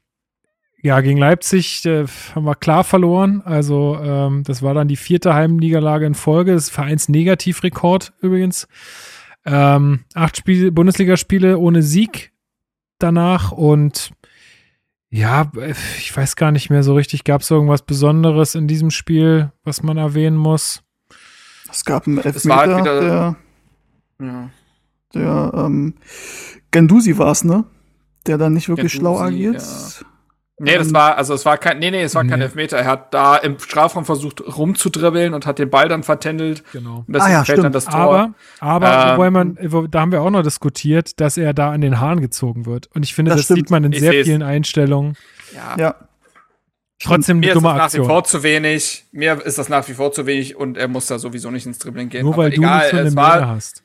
ja, 0.82 1.02
gegen 1.02 1.18
Leipzig 1.18 1.86
äh, 1.86 2.06
haben 2.34 2.46
wir 2.46 2.56
klar 2.56 2.84
verloren. 2.84 3.42
Also 3.44 4.00
ähm, 4.02 4.44
das 4.44 4.62
war 4.62 4.74
dann 4.74 4.88
die 4.88 4.96
vierte 4.96 5.34
Heimniederlage 5.34 6.06
in 6.06 6.16
Folge. 6.16 6.54
Das 6.54 6.66
ist 6.66 6.70
Vereinsnegativrekord 6.70 8.14
übrigens. 8.22 8.68
Ähm, 9.46 10.06
acht 10.14 10.38
Spiele, 10.38 10.72
Bundesligaspiele 10.72 11.58
ohne 11.58 11.84
Sieg 11.84 12.32
danach 12.98 13.52
und 13.52 14.12
ja, 15.10 15.52
ich 15.98 16.16
weiß 16.16 16.36
gar 16.36 16.52
nicht 16.52 16.70
mehr 16.70 16.84
so 16.84 16.94
richtig. 16.96 17.24
Gab 17.24 17.42
es 17.42 17.50
irgendwas 17.52 17.82
Besonderes 17.82 18.56
in 18.56 18.68
diesem 18.68 18.92
Spiel, 18.92 19.52
was 19.64 19.82
man 19.84 19.98
erwähnen 19.98 20.38
muss? 20.38 20.84
Es 21.72 21.86
gab 21.86 22.08
einen 22.08 22.18
Es 22.20 22.48
war 22.48 22.58
halt 22.58 22.70
Elfmeter, 22.72 23.02
wieder- 23.02 23.36
der, 24.20 24.28
Ja. 24.28 24.50
der 25.14 25.52
ähm, 25.66 25.94
Gendusi 26.72 27.18
war's, 27.18 27.44
ne? 27.44 27.66
Der 28.28 28.38
dann 28.38 28.54
nicht 28.54 28.70
wirklich 28.70 28.92
schlau 28.94 29.16
Guendouzi, 29.16 29.34
agiert. 29.36 29.62
ja. 29.62 30.08
Nee, 30.60 30.78
das 30.78 30.94
war, 30.94 31.18
also 31.18 31.34
es 31.34 31.46
war 31.46 31.58
kein, 31.58 31.80
nee, 31.80 31.90
nee, 31.90 32.02
es 32.04 32.16
war 32.16 32.24
kein 32.26 32.40
Nee. 32.40 32.46
Elfmeter. 32.46 32.78
Er 32.78 32.86
hat 32.86 33.14
da 33.14 33.38
im 33.38 33.58
Strafraum 33.60 34.06
versucht 34.06 34.42
rumzudribbeln 34.42 35.34
und 35.34 35.46
hat 35.46 35.58
den 35.60 35.70
Ball 35.70 35.88
dann 35.88 36.04
vertändelt. 36.04 36.64
Genau. 36.74 36.98
Und 36.98 37.06
deswegen 37.16 37.22
Ah 37.24 37.30
ja, 37.40 37.44
fällt 37.46 37.58
dann 37.60 37.64
stimmt. 37.72 37.76
das 37.76 37.86
Tor. 37.86 37.96
Aber, 38.00 38.34
aber 38.60 39.06
Ähm, 39.12 39.18
wobei 39.18 39.30
man, 39.32 39.58
wo, 39.62 39.88
da 39.88 40.02
haben 40.02 40.12
wir 40.12 40.22
auch 40.22 40.30
noch 40.30 40.44
diskutiert, 40.44 41.20
dass 41.22 41.38
er 41.38 41.54
da 41.54 41.72
an 41.72 41.82
den 41.82 42.00
Haaren 42.00 42.20
gezogen 42.22 42.66
wird. 42.66 42.90
Und 42.94 43.04
ich 43.04 43.14
finde, 43.14 43.30
Das 43.32 43.38
das, 43.40 43.46
stimmt. 43.46 43.60
sieht 43.60 43.70
man 43.72 43.84
in 43.86 43.94
Ich 43.94 44.00
sehr 44.02 44.12
seh's. 44.12 44.28
vielen 44.28 44.44
Einstellungen. 44.44 45.16
ja. 45.56 45.76
Ja. 45.78 45.96
Trotzdem 47.02 47.40
Mir 47.40 47.46
eine 47.46 47.52
ist 47.52 47.56
dumme 47.56 47.68
das 47.70 47.76
nach 47.78 47.82
wie 47.82 47.86
Aktion. 47.86 48.06
vor 48.08 48.24
zu 48.26 48.44
wenig. 48.44 49.06
Mir 49.14 49.46
ist 49.46 49.58
das 49.58 49.70
nach 49.70 49.88
wie 49.88 49.94
vor 49.94 50.12
zu 50.12 50.26
wenig 50.26 50.58
und 50.58 50.78
er 50.78 50.90
muss 50.90 51.06
da 51.08 51.18
sowieso 51.18 51.50
nicht 51.50 51.66
ins 51.66 51.80
Dribbling 51.80 52.10
gehen. 52.10 52.26
Nur 52.26 52.36
weil 52.36 52.48
Aber 52.48 52.56
du 52.56 52.62
egal, 52.62 52.80
nicht 52.80 52.92
so 52.92 52.98
eine 52.98 53.12
Mähne 53.12 53.48
hast. 53.48 53.84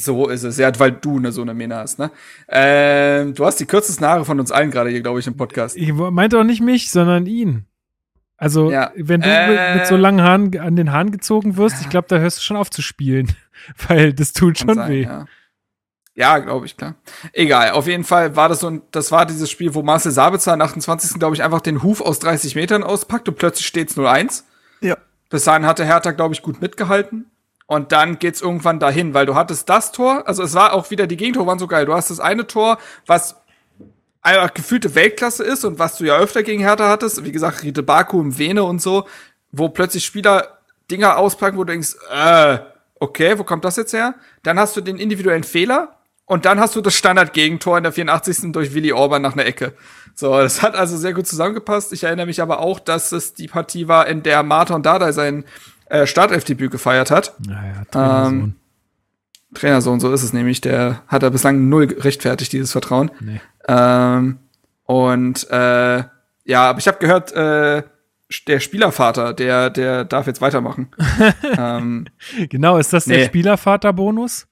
So 0.00 0.28
ist 0.28 0.44
es. 0.44 0.56
Ja, 0.58 0.70
weil 0.78 0.92
du 0.92 1.16
eine 1.18 1.32
so 1.32 1.42
eine 1.42 1.54
Mähne 1.54 1.74
hast, 1.76 1.98
ne? 1.98 2.10
Ähm, 2.48 3.34
du 3.34 3.44
hast 3.44 3.56
die 3.58 3.66
kürzesten 3.66 4.06
Haare 4.06 4.24
von 4.24 4.38
uns 4.38 4.52
allen 4.52 4.70
gerade 4.70 4.90
hier, 4.90 5.02
glaube 5.02 5.18
ich, 5.18 5.26
im 5.26 5.36
Podcast. 5.36 5.76
Ich 5.76 5.92
meinte 5.92 6.38
auch 6.38 6.44
nicht 6.44 6.60
mich, 6.62 6.90
sondern 6.90 7.26
ihn. 7.26 7.64
Also, 8.36 8.70
Ja. 8.70 8.92
wenn 8.94 9.20
du 9.20 9.28
Äh. 9.28 9.48
mit, 9.72 9.76
mit 9.80 9.86
so 9.88 9.96
langen 9.96 10.22
Haaren 10.22 10.56
an 10.60 10.76
den 10.76 10.92
Haaren 10.92 11.10
gezogen 11.10 11.56
wirst, 11.56 11.80
ich 11.80 11.88
glaube, 11.88 12.06
da 12.08 12.18
hörst 12.18 12.38
du 12.38 12.42
schon 12.42 12.56
auf 12.56 12.70
zu 12.70 12.80
spielen. 12.82 13.34
Weil 13.88 14.12
das 14.12 14.32
tut 14.32 14.56
Kann 14.58 14.68
schon 14.68 14.74
sein, 14.76 14.90
weh. 14.92 15.02
Ja, 15.02 15.24
ja 16.14 16.38
glaube 16.38 16.66
ich, 16.66 16.76
klar. 16.76 16.94
Egal, 17.32 17.72
auf 17.72 17.88
jeden 17.88 18.04
Fall 18.04 18.36
war 18.36 18.48
das 18.48 18.60
so 18.60 18.68
ein, 18.70 18.82
das 18.92 19.10
war 19.10 19.26
dieses 19.26 19.50
Spiel, 19.50 19.74
wo 19.74 19.82
Marcel 19.82 20.12
Sabitzer 20.12 20.52
am 20.52 20.60
28. 20.60 21.18
glaube 21.18 21.34
ich, 21.34 21.42
einfach 21.42 21.60
den 21.60 21.82
Huf 21.82 22.00
aus 22.00 22.20
30 22.20 22.54
Metern 22.54 22.84
auspackt 22.84 23.28
und 23.28 23.36
plötzlich 23.36 23.66
steht's 23.66 23.96
0-1. 23.96 24.44
Ja. 24.80 24.96
Bis 25.30 25.42
dahin 25.42 25.66
hatte 25.66 25.84
Hertha, 25.84 26.12
glaube 26.12 26.34
ich, 26.34 26.42
gut 26.42 26.60
mitgehalten. 26.62 27.26
Und 27.68 27.92
dann 27.92 28.18
geht's 28.18 28.40
irgendwann 28.40 28.80
dahin, 28.80 29.12
weil 29.12 29.26
du 29.26 29.34
hattest 29.34 29.68
das 29.68 29.92
Tor, 29.92 30.26
also 30.26 30.42
es 30.42 30.54
war 30.54 30.72
auch 30.72 30.90
wieder, 30.90 31.06
die 31.06 31.18
Gegentore 31.18 31.46
waren 31.46 31.58
so 31.58 31.66
geil. 31.66 31.84
Du 31.84 31.92
hast 31.92 32.08
das 32.08 32.18
eine 32.18 32.46
Tor, 32.46 32.78
was 33.04 33.36
einfach 34.22 34.54
gefühlte 34.54 34.94
Weltklasse 34.94 35.44
ist 35.44 35.66
und 35.66 35.78
was 35.78 35.98
du 35.98 36.04
ja 36.04 36.16
öfter 36.16 36.42
gegen 36.42 36.62
Hertha 36.62 36.88
hattest, 36.88 37.22
wie 37.26 37.30
gesagt, 37.30 37.62
Riete 37.62 37.82
Baku 37.82 38.22
im 38.22 38.38
Vene 38.38 38.64
und 38.64 38.80
so, 38.80 39.06
wo 39.52 39.68
plötzlich 39.68 40.06
Spieler 40.06 40.60
Dinger 40.90 41.18
auspacken, 41.18 41.58
wo 41.58 41.64
du 41.64 41.72
denkst, 41.72 41.96
äh, 42.10 42.58
okay, 43.00 43.38
wo 43.38 43.44
kommt 43.44 43.66
das 43.66 43.76
jetzt 43.76 43.92
her? 43.92 44.14
Dann 44.42 44.58
hast 44.58 44.74
du 44.74 44.80
den 44.80 44.96
individuellen 44.96 45.44
Fehler 45.44 45.98
und 46.24 46.46
dann 46.46 46.58
hast 46.60 46.74
du 46.74 46.80
das 46.80 46.94
Standard-Gegentor 46.94 47.76
in 47.76 47.82
der 47.82 47.92
84. 47.92 48.50
durch 48.52 48.72
Willi 48.72 48.92
Orban 48.92 49.20
nach 49.20 49.34
einer 49.34 49.44
Ecke. 49.44 49.74
So, 50.14 50.38
das 50.38 50.62
hat 50.62 50.74
also 50.74 50.96
sehr 50.96 51.12
gut 51.12 51.26
zusammengepasst. 51.26 51.92
Ich 51.92 52.04
erinnere 52.04 52.24
mich 52.24 52.40
aber 52.40 52.60
auch, 52.60 52.80
dass 52.80 53.12
es 53.12 53.34
die 53.34 53.48
Partie 53.48 53.88
war, 53.88 54.06
in 54.06 54.22
der 54.22 54.42
Martin 54.42 54.82
Dardai 54.82 55.12
sein 55.12 55.44
äh, 55.90 56.06
Startelfdebüt 56.06 56.70
gefeiert 56.70 57.10
hat. 57.10 57.34
Naja, 57.46 57.84
Trainersohn. 57.90 58.34
Ähm, 58.40 58.54
Trainersohn, 59.54 60.00
so 60.00 60.12
ist 60.12 60.22
es 60.22 60.32
nämlich. 60.32 60.60
Der 60.60 61.02
hat 61.08 61.22
er 61.22 61.30
bislang 61.30 61.68
null 61.68 61.86
gerechtfertigt, 61.86 62.52
dieses 62.52 62.72
Vertrauen. 62.72 63.10
Nee. 63.20 63.40
Ähm, 63.66 64.38
und 64.84 65.48
äh, 65.50 66.04
ja, 66.44 66.62
aber 66.70 66.78
ich 66.78 66.88
habe 66.88 66.98
gehört, 66.98 67.32
äh, 67.32 67.82
der 68.46 68.60
Spielervater, 68.60 69.32
der, 69.32 69.70
der 69.70 70.04
darf 70.04 70.26
jetzt 70.26 70.40
weitermachen. 70.42 70.88
ähm, 71.58 72.06
Genau, 72.50 72.76
ist 72.76 72.92
das 72.92 73.06
der 73.06 73.18
Nee. 73.18 73.24
Spielervaterbonus? 73.26 74.46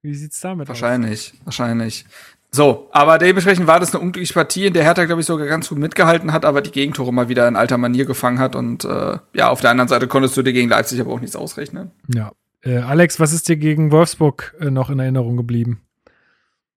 Wie 0.00 0.14
sieht's 0.14 0.40
damit 0.40 0.68
wahrscheinlich, 0.68 1.34
wahrscheinlich. 1.44 2.06
So, 2.50 2.88
aber 2.92 3.18
dementsprechend 3.18 3.66
war 3.66 3.78
das 3.78 3.94
eine 3.94 4.02
unglückliche 4.02 4.32
Partie, 4.32 4.66
in 4.66 4.72
der 4.72 4.82
Hertha, 4.82 5.04
glaube 5.04 5.20
ich, 5.20 5.26
sogar 5.26 5.46
ganz 5.46 5.68
gut 5.68 5.78
mitgehalten 5.78 6.32
hat, 6.32 6.44
aber 6.44 6.62
die 6.62 6.70
Gegentore 6.70 7.12
mal 7.12 7.28
wieder 7.28 7.46
in 7.46 7.56
alter 7.56 7.76
Manier 7.76 8.06
gefangen 8.06 8.38
hat. 8.38 8.56
Und 8.56 8.84
äh, 8.84 9.18
ja, 9.34 9.50
auf 9.50 9.60
der 9.60 9.70
anderen 9.70 9.88
Seite 9.88 10.06
konntest 10.06 10.36
du 10.36 10.42
dir 10.42 10.52
gegen 10.52 10.70
Leipzig 10.70 11.00
aber 11.00 11.12
auch 11.12 11.20
nichts 11.20 11.36
ausrechnen. 11.36 11.90
aus? 12.08 12.14
Ja. 12.14 12.32
Äh, 12.62 12.78
Alex, 12.78 13.20
was 13.20 13.32
ist 13.32 13.48
dir 13.48 13.56
gegen 13.56 13.92
Wolfsburg 13.92 14.56
äh, 14.60 14.70
noch 14.70 14.90
in 14.90 14.98
Erinnerung 14.98 15.36
geblieben? 15.36 15.82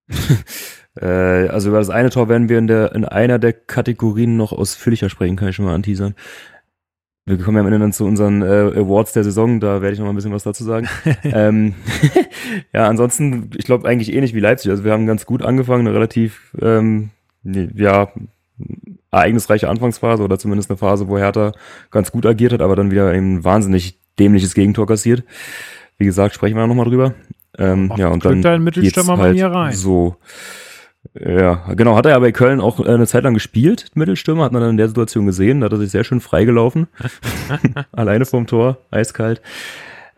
Äh, 1.00 1.48
also 1.48 1.70
über 1.70 1.78
das 1.78 1.90
eine 1.90 2.10
Tor 2.10 2.28
werden 2.28 2.50
wir 2.50 2.58
in, 2.58 2.68
der, 2.68 2.94
in 2.94 3.06
einer 3.06 3.40
der 3.40 3.54
Kategorien 3.54 4.36
noch 4.36 4.52
ausführlicher 4.52 5.10
sprechen, 5.10 5.38
kann 5.38 5.48
ich 5.48 5.56
schon 5.56 5.64
mal 5.64 5.74
anteasern. 5.74 6.16
Wir 7.26 7.38
kommen 7.38 7.56
ja 7.58 7.62
am 7.62 7.68
Ende 7.68 7.80
dann 7.80 7.94
zu 7.94 8.06
unseren 8.06 8.42
äh, 8.42 8.80
Awards 8.80 9.14
der 9.14 9.24
Saison, 9.24 9.60
da 9.60 9.82
werde 9.82 9.94
ich 9.94 10.00
noch 10.00 10.06
mal 10.06 10.14
ein 10.14 10.16
bisschen 10.16 10.34
was 10.34 10.44
dazu 10.44 10.64
sagen. 10.64 10.88
ähm, 11.24 11.76
ja, 12.74 12.88
ansonsten, 12.88 13.52
ich 13.58 13.66
glaube 13.66 13.88
eigentlich 13.88 14.14
ähnlich 14.14 14.34
wie 14.34 14.40
Leipzig. 14.40 14.72
Also 14.72 14.84
wir 14.84 14.92
haben 14.92 15.06
ganz 15.06 15.26
gut 15.26 15.44
angefangen, 15.44 15.86
eine 15.86 15.96
relativ 15.96 16.56
ähm, 16.60 17.12
ja, 17.44 18.10
ereignisreiche 19.12 19.70
Anfangsphase 19.70 20.24
oder 20.24 20.40
zumindest 20.40 20.70
eine 20.70 20.78
Phase, 20.78 21.08
wo 21.08 21.18
Hertha 21.18 21.52
ganz 21.92 22.12
gut 22.12 22.26
agiert 22.26 22.54
hat, 22.54 22.62
aber 22.62 22.76
dann 22.76 22.92
wieder 22.92 23.10
ein 23.10 23.44
wahnsinnig 23.44 24.00
dämliches 24.20 24.54
Gegentor 24.54 24.88
kassiert. 24.88 25.24
Wie 25.98 26.06
gesagt, 26.06 26.34
sprechen 26.34 26.56
wir 26.56 26.66
noch 26.66 26.76
mal 26.76 26.86
drüber. 26.86 27.14
Ähm, 27.58 27.92
Ach, 27.94 27.98
ja, 27.98 28.08
und 28.08 28.24
dann 28.26 28.42
da 28.42 28.54
ein 28.54 28.64
Mittelstürmer 28.64 29.14
geht's 29.14 29.18
mal 29.18 29.26
halt 29.26 29.36
hier 29.36 29.48
rein. 29.48 29.74
So, 29.74 30.16
ja, 31.14 31.74
genau, 31.74 31.96
hat 31.96 32.06
er 32.06 32.12
ja 32.12 32.20
bei 32.20 32.32
Köln 32.32 32.62
auch 32.62 32.80
äh, 32.80 32.90
eine 32.90 33.08
Zeit 33.08 33.24
lang 33.24 33.34
gespielt, 33.34 33.92
Mittelstürmer, 33.96 34.46
hat 34.46 34.52
man 34.52 34.62
dann 34.62 34.72
in 34.72 34.78
der 34.78 34.88
Situation 34.88 35.26
gesehen, 35.26 35.62
da 35.62 35.66
hat 35.66 35.74
er 35.74 35.80
sich 35.80 35.92
sehr 35.92 36.04
schön 36.04 36.22
freigelaufen. 36.22 36.88
Alleine 37.92 38.26
vorm 38.26 38.48
Tor, 38.48 38.78
eiskalt. 38.92 39.42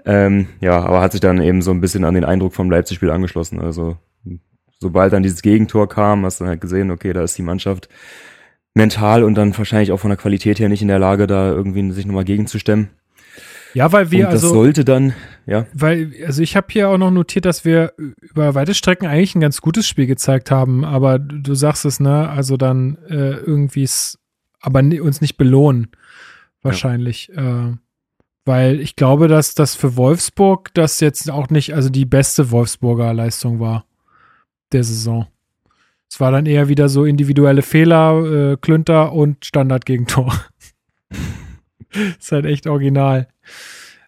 Ähm, 0.06 0.48
ja, 0.60 0.82
aber 0.84 1.02
hat 1.02 1.14
sich 1.14 1.22
dann 1.22 1.42
eben 1.42 1.62
so 1.62 1.72
ein 1.72 1.82
bisschen 1.82 2.04
an 2.04 2.14
den 2.14 2.26
Eindruck 2.26 2.54
vom 2.54 2.70
Leipzig-Spiel 2.70 3.10
angeschlossen. 3.10 3.62
Also, 3.62 3.98
sobald 4.80 5.14
dann 5.14 5.24
dieses 5.24 5.42
Gegentor 5.42 5.88
kam, 5.88 6.26
hast 6.26 6.40
du 6.40 6.44
dann 6.44 6.52
halt 6.52 6.62
gesehen, 6.62 6.92
okay, 6.92 7.14
da 7.14 7.24
ist 7.24 7.38
die 7.38 7.44
Mannschaft 7.44 7.88
mental 8.76 9.24
und 9.24 9.36
dann 9.36 9.58
wahrscheinlich 9.58 9.92
auch 9.92 10.00
von 10.00 10.10
der 10.10 10.18
Qualität 10.18 10.60
her 10.60 10.68
nicht 10.68 10.82
in 10.82 10.88
der 10.90 11.00
Lage, 11.00 11.28
da 11.28 11.52
irgendwie 11.52 11.92
sich 11.92 12.06
nochmal 12.06 12.26
gegenzustemmen. 12.26 12.90
Ja, 13.74 13.92
weil 13.92 14.12
wir 14.12 14.28
und 14.28 14.34
das 14.34 14.44
also 14.44 14.54
sollte 14.54 14.86
dann, 14.86 15.14
ja, 15.46 15.66
Weil, 15.74 16.12
also 16.26 16.42
ich 16.42 16.56
habe 16.56 16.68
hier 16.70 16.90
auch 16.90 16.98
noch 16.98 17.12
notiert, 17.12 17.46
dass 17.46 17.66
wir 17.66 17.94
über 18.22 18.56
weite 18.56 18.74
Strecken 18.74 19.08
eigentlich 19.08 19.36
ein 19.36 19.42
ganz 19.42 19.62
gutes 19.62 19.88
Spiel 19.88 20.06
gezeigt 20.06 20.52
haben, 20.52 20.86
aber 20.86 21.20
du, 21.20 21.56
sagst 21.56 21.86
es, 21.86 22.00
ne? 22.00 22.30
Also 22.30 22.56
dann 22.56 22.98
äh, 23.10 23.34
irgendwie 23.34 23.84
es, 23.84 24.20
aber 24.62 24.80
uns 24.80 25.22
nicht 25.22 25.38
belohnen, 25.38 25.90
wahrscheinlich. 26.62 27.30
Äh, 27.36 27.74
weil 28.46 28.80
ich 28.80 28.96
glaube, 28.96 29.28
dass 29.28 29.56
das 29.56 29.76
für 29.76 29.96
Wolfsburg 29.96 30.74
das 30.74 31.00
jetzt 31.00 31.32
auch 31.32 31.50
nicht, 31.50 31.74
also 31.74 31.90
die 31.90 32.06
beste 32.06 32.52
Wolfsburger 32.52 33.14
Leistung 33.14 33.60
war 33.60 33.86
der 34.72 34.84
Saison. 34.84 35.28
Es 36.10 36.20
war 36.20 36.32
dann 36.32 36.46
eher 36.46 36.68
wieder 36.68 36.90
so 36.90 37.06
individuelle 37.06 37.64
Fehler, 37.64 38.52
äh, 38.52 38.58
Klünter 38.58 39.14
und 39.14 39.46
Standardgegentor. 39.46 40.32
ist 42.20 42.32
halt 42.32 42.46
echt 42.46 42.68
original. 42.68 43.28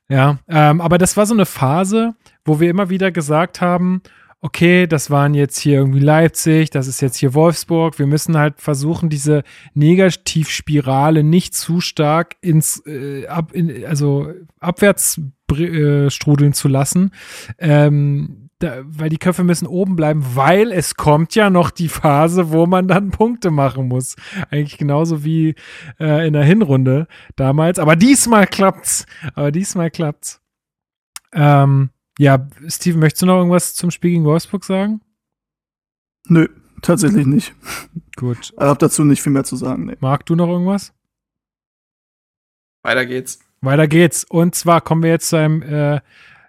Ja, 0.08 0.38
ähm, 0.48 0.82
aber 0.82 0.98
das 0.98 1.18
war 1.18 1.26
so 1.26 1.34
eine 1.34 1.46
Phase, 1.46 2.14
wo 2.44 2.60
wir 2.60 2.70
immer 2.70 2.90
wieder 2.90 3.12
gesagt 3.12 3.60
haben, 3.62 4.02
okay, 4.46 4.86
das 4.86 5.10
waren 5.10 5.34
jetzt 5.34 5.58
hier 5.58 5.80
irgendwie 5.80 6.00
Leipzig, 6.00 6.70
das 6.70 6.86
ist 6.86 7.02
jetzt 7.02 7.18
hier 7.18 7.34
Wolfsburg, 7.34 7.98
wir 7.98 8.06
müssen 8.06 8.38
halt 8.38 8.62
versuchen, 8.62 9.10
diese 9.10 9.42
Negativspirale 9.74 11.24
nicht 11.24 11.56
zu 11.56 11.82
stark 11.82 12.36
ins, 12.42 12.86
äh, 12.86 13.26
ab, 13.26 13.54
in, 13.54 13.84
also 13.88 14.32
abwärts 14.60 15.20
äh, 15.52 16.12
strudeln 16.12 16.54
zu 16.54 16.68
lassen, 16.68 17.10
ähm, 17.58 18.45
da, 18.60 18.82
weil 18.86 19.10
die 19.10 19.18
Köpfe 19.18 19.44
müssen 19.44 19.68
oben 19.68 19.96
bleiben, 19.96 20.24
weil 20.34 20.72
es 20.72 20.96
kommt 20.96 21.36
ja 21.36 21.50
noch 21.50 21.72
die 21.72 21.90
Phase, 21.90 22.52
wo 22.52 22.66
man 22.66 22.88
dann 22.88 23.12
Punkte 23.12 23.52
machen 23.52 23.88
muss. 23.88 24.16
Eigentlich 24.50 24.78
genauso 24.78 25.24
wie 25.24 25.56
äh, 26.00 26.26
in 26.26 26.34
der 26.34 26.44
Hinrunde 26.44 27.08
damals. 27.36 27.80
Aber 27.80 27.96
diesmal 27.96 28.48
klappt's. 28.48 29.06
Aber 29.34 29.52
diesmal 29.52 29.92
klappt's. 29.92 30.42
Ähm, 31.34 31.90
ja, 32.18 32.48
Steven, 32.68 33.00
möchtest 33.00 33.24
du 33.24 33.26
noch 33.26 33.38
irgendwas 33.38 33.76
zum 33.76 33.92
Spiel 33.92 34.12
gegen 34.12 34.24
Wolfsburg 34.24 34.64
sagen? 34.64 35.02
Nö, 36.28 36.48
tatsächlich 36.82 37.26
nicht. 37.26 37.54
Gut. 38.16 38.54
Ich 38.58 38.62
habe 38.62 38.80
dazu 38.80 39.04
nicht 39.04 39.22
viel 39.22 39.34
mehr 39.34 39.44
zu 39.44 39.58
sagen. 39.58 39.88
Nee. 39.88 39.98
Marc, 40.00 40.26
du 40.26 40.36
noch 40.36 40.48
irgendwas? 40.48 40.94
Weiter 42.84 43.06
geht's. 43.06 43.40
Weiter 43.60 43.88
geht's. 43.88 44.24
Und 44.24 44.56
zwar 44.56 44.80
kommen 44.80 45.04
wir 45.04 45.10
jetzt 45.10 45.28
zu 45.30 45.36
einem 45.36 45.62
äh, 45.62 46.00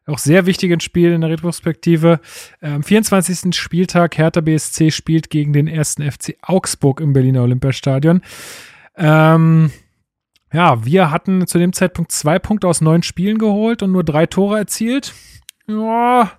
auch 0.07 0.19
sehr 0.19 0.47
wichtigen 0.47 0.81
Spiel 0.81 1.13
in 1.13 1.21
der 1.21 1.31
Retrospektive. 1.31 2.21
Äh, 2.61 2.69
Am 2.69 2.83
24. 2.83 3.55
Spieltag 3.55 4.17
Hertha 4.17 4.41
BSC 4.41 4.91
spielt 4.91 5.31
gegen 5.31 5.53
den 5.53 5.67
ersten 5.67 6.09
FC 6.09 6.37
Augsburg 6.43 7.01
im 7.01 7.13
Berliner 7.13 7.43
Olympiastadion. 7.43 8.23
Ähm, 8.97 9.71
ja, 10.53 10.85
wir 10.85 11.11
hatten 11.11 11.47
zu 11.47 11.59
dem 11.59 11.73
Zeitpunkt 11.73 12.13
zwei 12.13 12.39
Punkte 12.39 12.69
aus 12.69 12.81
neun 12.81 13.03
Spielen 13.03 13.39
geholt 13.39 13.83
und 13.83 13.93
nur 13.93 14.05
drei 14.05 14.27
Tore 14.27 14.59
erzielt. 14.59 15.13
Ja, 15.67 16.33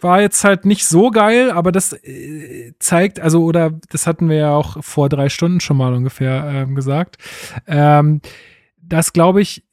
war 0.00 0.20
jetzt 0.20 0.44
halt 0.44 0.66
nicht 0.66 0.84
so 0.84 1.10
geil, 1.10 1.50
aber 1.50 1.72
das 1.72 1.92
äh, 1.92 2.72
zeigt, 2.78 3.20
also, 3.20 3.44
oder 3.44 3.70
das 3.90 4.06
hatten 4.06 4.28
wir 4.28 4.36
ja 4.36 4.54
auch 4.54 4.82
vor 4.84 5.08
drei 5.08 5.28
Stunden 5.28 5.60
schon 5.60 5.76
mal 5.76 5.94
ungefähr 5.94 6.44
ähm, 6.44 6.74
gesagt. 6.74 7.16
Ähm, 7.66 8.20
das 8.82 9.12
glaube 9.12 9.40
ich, 9.40 9.64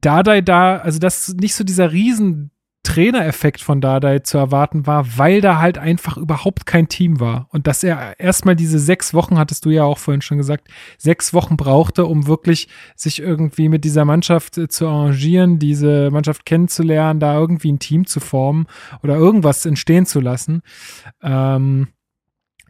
Dardai 0.00 0.40
da, 0.40 0.76
also 0.76 0.98
das 0.98 1.28
ist 1.28 1.40
nicht 1.40 1.54
so 1.54 1.64
dieser 1.64 1.92
riesen 1.92 2.50
Trainereffekt 2.86 3.62
von 3.62 3.80
Dardai 3.80 4.20
zu 4.20 4.38
erwarten 4.38 4.86
war, 4.86 5.18
weil 5.18 5.40
da 5.40 5.58
halt 5.58 5.76
einfach 5.76 6.16
überhaupt 6.16 6.66
kein 6.66 6.86
Team 6.86 7.18
war. 7.18 7.48
Und 7.50 7.66
dass 7.66 7.82
er 7.82 8.18
erstmal 8.20 8.54
diese 8.54 8.78
sechs 8.78 9.12
Wochen, 9.12 9.38
hattest 9.38 9.64
du 9.64 9.70
ja 9.70 9.82
auch 9.82 9.98
vorhin 9.98 10.22
schon 10.22 10.38
gesagt, 10.38 10.68
sechs 10.96 11.34
Wochen 11.34 11.56
brauchte, 11.56 12.06
um 12.06 12.28
wirklich 12.28 12.68
sich 12.94 13.20
irgendwie 13.20 13.68
mit 13.68 13.84
dieser 13.84 14.04
Mannschaft 14.04 14.56
äh, 14.56 14.68
zu 14.68 14.86
arrangieren, 14.86 15.58
diese 15.58 16.12
Mannschaft 16.12 16.46
kennenzulernen, 16.46 17.18
da 17.18 17.36
irgendwie 17.36 17.72
ein 17.72 17.80
Team 17.80 18.06
zu 18.06 18.20
formen 18.20 18.66
oder 19.02 19.16
irgendwas 19.16 19.66
entstehen 19.66 20.06
zu 20.06 20.20
lassen. 20.20 20.62
Ähm, 21.22 21.88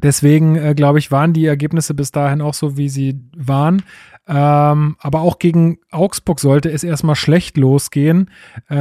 deswegen, 0.03 0.57
äh, 0.57 0.75
glaube 0.75 0.99
ich, 0.99 1.11
waren 1.11 1.35
die 1.35 1.45
Ergebnisse 1.45 1.93
bis 1.93 2.11
dahin 2.11 2.41
auch 2.41 2.55
so, 2.55 2.79
wie 2.79 2.89
sie 2.89 3.21
waren. 3.37 3.83
Ähm, 4.29 4.97
aber 4.99 5.21
auch 5.21 5.39
gegen 5.39 5.79
Augsburg 5.91 6.41
sollte 6.41 6.71
es 6.71 6.83
erstmal 6.83 7.15
schlecht 7.15 7.57
losgehen. 7.57 8.31
Äh, 8.69 8.75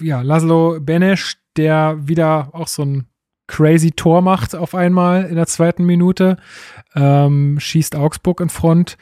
ja, 0.00 0.22
Laszlo 0.22 0.78
Benesch, 0.80 1.38
der 1.56 1.96
wieder 2.08 2.50
auch 2.52 2.68
so 2.68 2.82
ein 2.84 3.06
crazy 3.46 3.92
Tor 3.92 4.22
macht 4.22 4.54
auf 4.54 4.74
einmal 4.74 5.24
in 5.24 5.36
der 5.36 5.46
zweiten 5.46 5.84
Minute, 5.84 6.38
ähm, 6.94 7.60
schießt 7.60 7.94
Augsburg 7.94 8.40
in 8.40 8.48
Front. 8.48 8.96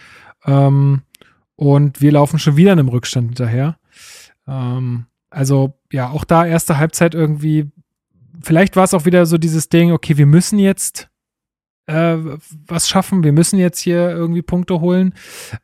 Ähm, 0.45 1.03
und 1.57 2.01
wir 2.01 2.13
laufen 2.13 2.39
schon 2.39 2.57
wieder 2.57 2.73
in 2.73 2.79
einem 2.79 2.89
Rückstand 2.89 3.29
hinterher. 3.29 3.79
Ähm, 4.49 5.07
also 5.29 5.75
ja, 5.93 6.11
auch 6.11 6.25
da 6.25 6.47
erste 6.47 6.79
Halbzeit 6.79 7.15
irgendwie. 7.15 7.71
Vielleicht 8.43 8.77
war 8.77 8.85
es 8.85 8.95
auch 8.95 9.05
wieder 9.05 9.27
so 9.27 9.39
dieses 9.39 9.69
Ding, 9.69 9.93
okay, 9.93 10.17
wir 10.17 10.27
müssen 10.27 10.59
jetzt 10.59 11.10
äh, 11.91 12.39
was 12.67 12.89
schaffen. 12.89 13.25
Wir 13.25 13.33
müssen 13.33 13.59
jetzt 13.59 13.81
hier 13.81 14.11
irgendwie 14.11 14.43
Punkte 14.43 14.81
holen. 14.81 15.15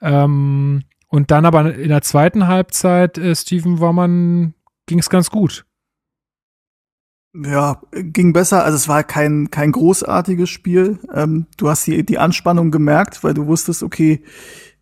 Ähm, 0.00 0.82
und 1.08 1.30
dann 1.30 1.46
aber 1.46 1.74
in 1.74 1.88
der 1.88 2.02
zweiten 2.02 2.48
Halbzeit, 2.48 3.16
äh, 3.18 3.34
Steven, 3.34 3.80
war 3.80 3.92
man, 3.92 4.54
ging 4.86 4.98
es 4.98 5.08
ganz 5.08 5.30
gut. 5.30 5.64
Ja, 7.34 7.80
ging 7.92 8.32
besser. 8.32 8.64
Also 8.64 8.76
es 8.76 8.88
war 8.88 9.04
kein, 9.04 9.50
kein 9.50 9.72
großartiges 9.72 10.48
Spiel. 10.48 10.98
Ähm, 11.12 11.46
du 11.56 11.68
hast 11.68 11.86
die, 11.86 12.04
die 12.04 12.18
Anspannung 12.18 12.70
gemerkt, 12.70 13.22
weil 13.22 13.34
du 13.34 13.46
wusstest, 13.46 13.82
okay, 13.82 14.22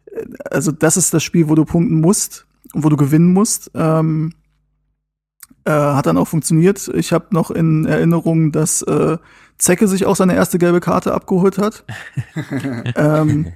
äh, 0.07 0.25
also 0.51 0.73
das 0.73 0.97
ist 0.97 1.13
das 1.13 1.23
Spiel, 1.23 1.49
wo 1.49 1.55
du 1.55 1.65
punkten 1.65 2.01
musst 2.01 2.47
und 2.73 2.85
wo 2.85 2.89
du 2.89 2.97
gewinnen 2.97 3.33
musst. 3.33 3.71
Ähm, 3.75 4.33
äh, 5.65 5.73
hat 5.73 6.07
dann 6.07 6.19
auch 6.19 6.29
funktioniert. 6.29 6.89
Ich 6.95 7.13
habe 7.13 7.27
noch 7.31 7.51
in 7.51 7.87
Erinnerung, 7.87 8.53
dass 8.53 8.83
äh, 8.83 9.19
Zecke 9.59 9.89
sich 9.89 10.07
auch 10.07 10.17
seine 10.17 10.35
erste 10.35 10.59
gelbe 10.59 10.81
Karte 10.81 11.15
abgeholt 11.15 11.59
hat. 11.59 11.85
ähm, 12.97 13.53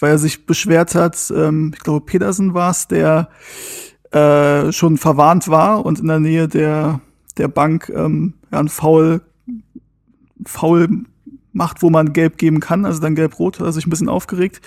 weil 0.00 0.12
er 0.12 0.18
sich 0.18 0.46
beschwert 0.46 0.94
hat, 0.94 1.32
ähm, 1.34 1.72
ich 1.74 1.80
glaube, 1.80 2.04
Pedersen 2.04 2.54
war 2.54 2.70
es, 2.70 2.86
der 2.88 3.28
äh, 4.12 4.72
schon 4.72 4.96
verwarnt 4.96 5.48
war 5.48 5.84
und 5.84 6.00
in 6.00 6.06
der 6.06 6.20
Nähe 6.20 6.48
der, 6.48 7.00
der 7.36 7.48
Bank 7.48 7.90
ähm, 7.94 8.34
ja, 8.50 8.60
ein 8.60 8.68
Foul, 8.68 9.22
Foul 10.46 11.04
macht, 11.52 11.82
wo 11.82 11.90
man 11.90 12.12
gelb 12.12 12.38
geben 12.38 12.60
kann, 12.60 12.84
also 12.84 13.00
dann 13.00 13.14
gelb-rot, 13.14 13.58
hat 13.58 13.66
er 13.66 13.72
sich 13.72 13.86
ein 13.86 13.90
bisschen 13.90 14.08
aufgeregt. 14.08 14.60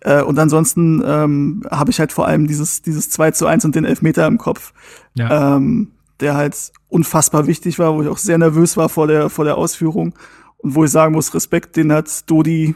Äh, 0.00 0.22
und 0.22 0.38
ansonsten 0.38 1.02
ähm, 1.06 1.62
habe 1.70 1.90
ich 1.90 2.00
halt 2.00 2.12
vor 2.12 2.26
allem 2.26 2.46
dieses, 2.46 2.82
dieses 2.82 3.08
2 3.10 3.30
zu 3.30 3.46
1 3.46 3.64
und 3.64 3.74
den 3.74 3.84
Elfmeter 3.84 4.26
im 4.26 4.38
Kopf. 4.38 4.72
Ja. 5.14 5.56
Ähm, 5.56 5.91
der 6.20 6.34
halt 6.34 6.72
unfassbar 6.88 7.46
wichtig 7.46 7.78
war, 7.78 7.94
wo 7.94 8.02
ich 8.02 8.08
auch 8.08 8.18
sehr 8.18 8.38
nervös 8.38 8.76
war 8.76 8.88
vor 8.88 9.06
der, 9.06 9.30
vor 9.30 9.44
der 9.44 9.56
Ausführung. 9.56 10.14
Und 10.58 10.74
wo 10.74 10.84
ich 10.84 10.90
sagen 10.90 11.14
muss, 11.14 11.34
Respekt, 11.34 11.76
den 11.76 11.92
hat 11.92 12.30
Dodi 12.30 12.74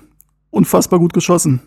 unfassbar 0.51 0.99
gut 0.99 1.13
geschossen. 1.13 1.61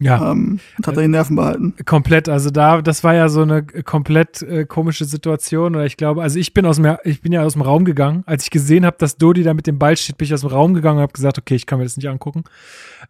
Ja. 0.00 0.30
Ähm, 0.30 0.60
und 0.76 0.86
hat 0.86 0.96
er 0.96 1.02
die 1.02 1.08
Nerven 1.08 1.36
behalten. 1.36 1.74
Komplett, 1.84 2.28
also 2.28 2.50
da, 2.50 2.80
das 2.82 3.02
war 3.02 3.14
ja 3.14 3.28
so 3.28 3.42
eine 3.42 3.64
komplett 3.64 4.42
äh, 4.42 4.64
komische 4.64 5.04
Situation. 5.04 5.74
Oder 5.74 5.86
ich 5.86 5.96
glaube, 5.96 6.22
also 6.22 6.38
ich 6.38 6.54
bin 6.54 6.66
aus 6.66 6.76
dem, 6.76 6.96
ich 7.04 7.20
bin 7.20 7.32
ja 7.32 7.42
aus 7.42 7.54
dem 7.54 7.62
Raum 7.62 7.84
gegangen. 7.84 8.22
Als 8.26 8.44
ich 8.44 8.50
gesehen 8.50 8.86
habe, 8.86 8.96
dass 8.98 9.16
Dodi 9.16 9.42
da 9.42 9.54
mit 9.54 9.66
dem 9.66 9.78
Ball 9.78 9.96
steht, 9.96 10.16
bin 10.16 10.26
ich 10.26 10.34
aus 10.34 10.42
dem 10.42 10.50
Raum 10.50 10.74
gegangen 10.74 10.98
und 10.98 11.02
habe 11.02 11.12
gesagt, 11.12 11.38
okay, 11.38 11.56
ich 11.56 11.66
kann 11.66 11.78
mir 11.78 11.84
das 11.84 11.96
nicht 11.96 12.08
angucken. 12.08 12.44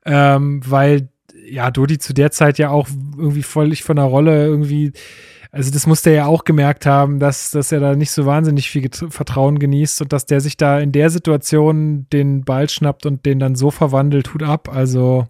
Ähm, 0.07 0.63
weil 0.65 1.11
ja, 1.47 1.71
Dodi 1.71 1.99
zu 1.99 2.15
der 2.15 2.31
Zeit 2.31 2.59
ja 2.59 2.71
auch 2.71 2.89
irgendwie 3.17 3.43
völlig 3.43 3.83
von 3.83 3.97
der 3.97 4.07
Rolle 4.07 4.47
irgendwie 4.47 4.93
also 5.51 5.71
das 5.71 5.87
muss 5.87 6.03
der 6.03 6.13
ja 6.13 6.27
auch 6.27 6.45
gemerkt 6.45 6.85
haben, 6.85 7.19
dass, 7.19 7.51
dass 7.51 7.73
er 7.73 7.81
da 7.81 7.97
nicht 7.97 8.11
so 8.11 8.27
wahnsinnig 8.27 8.69
viel 8.69 8.91
Vertrauen 8.93 9.59
genießt 9.59 10.03
und 10.03 10.13
dass 10.13 10.27
der 10.27 10.41
sich 10.41 10.57
da 10.59 10.79
in 10.79 10.93
der 10.93 11.09
Situation 11.09 12.07
den 12.13 12.45
Ball 12.45 12.69
schnappt 12.69 13.07
und 13.07 13.25
den 13.25 13.39
dann 13.39 13.55
so 13.55 13.71
verwandelt, 13.71 14.35
Hut 14.35 14.43
ab. 14.43 14.69
Also 14.69 15.27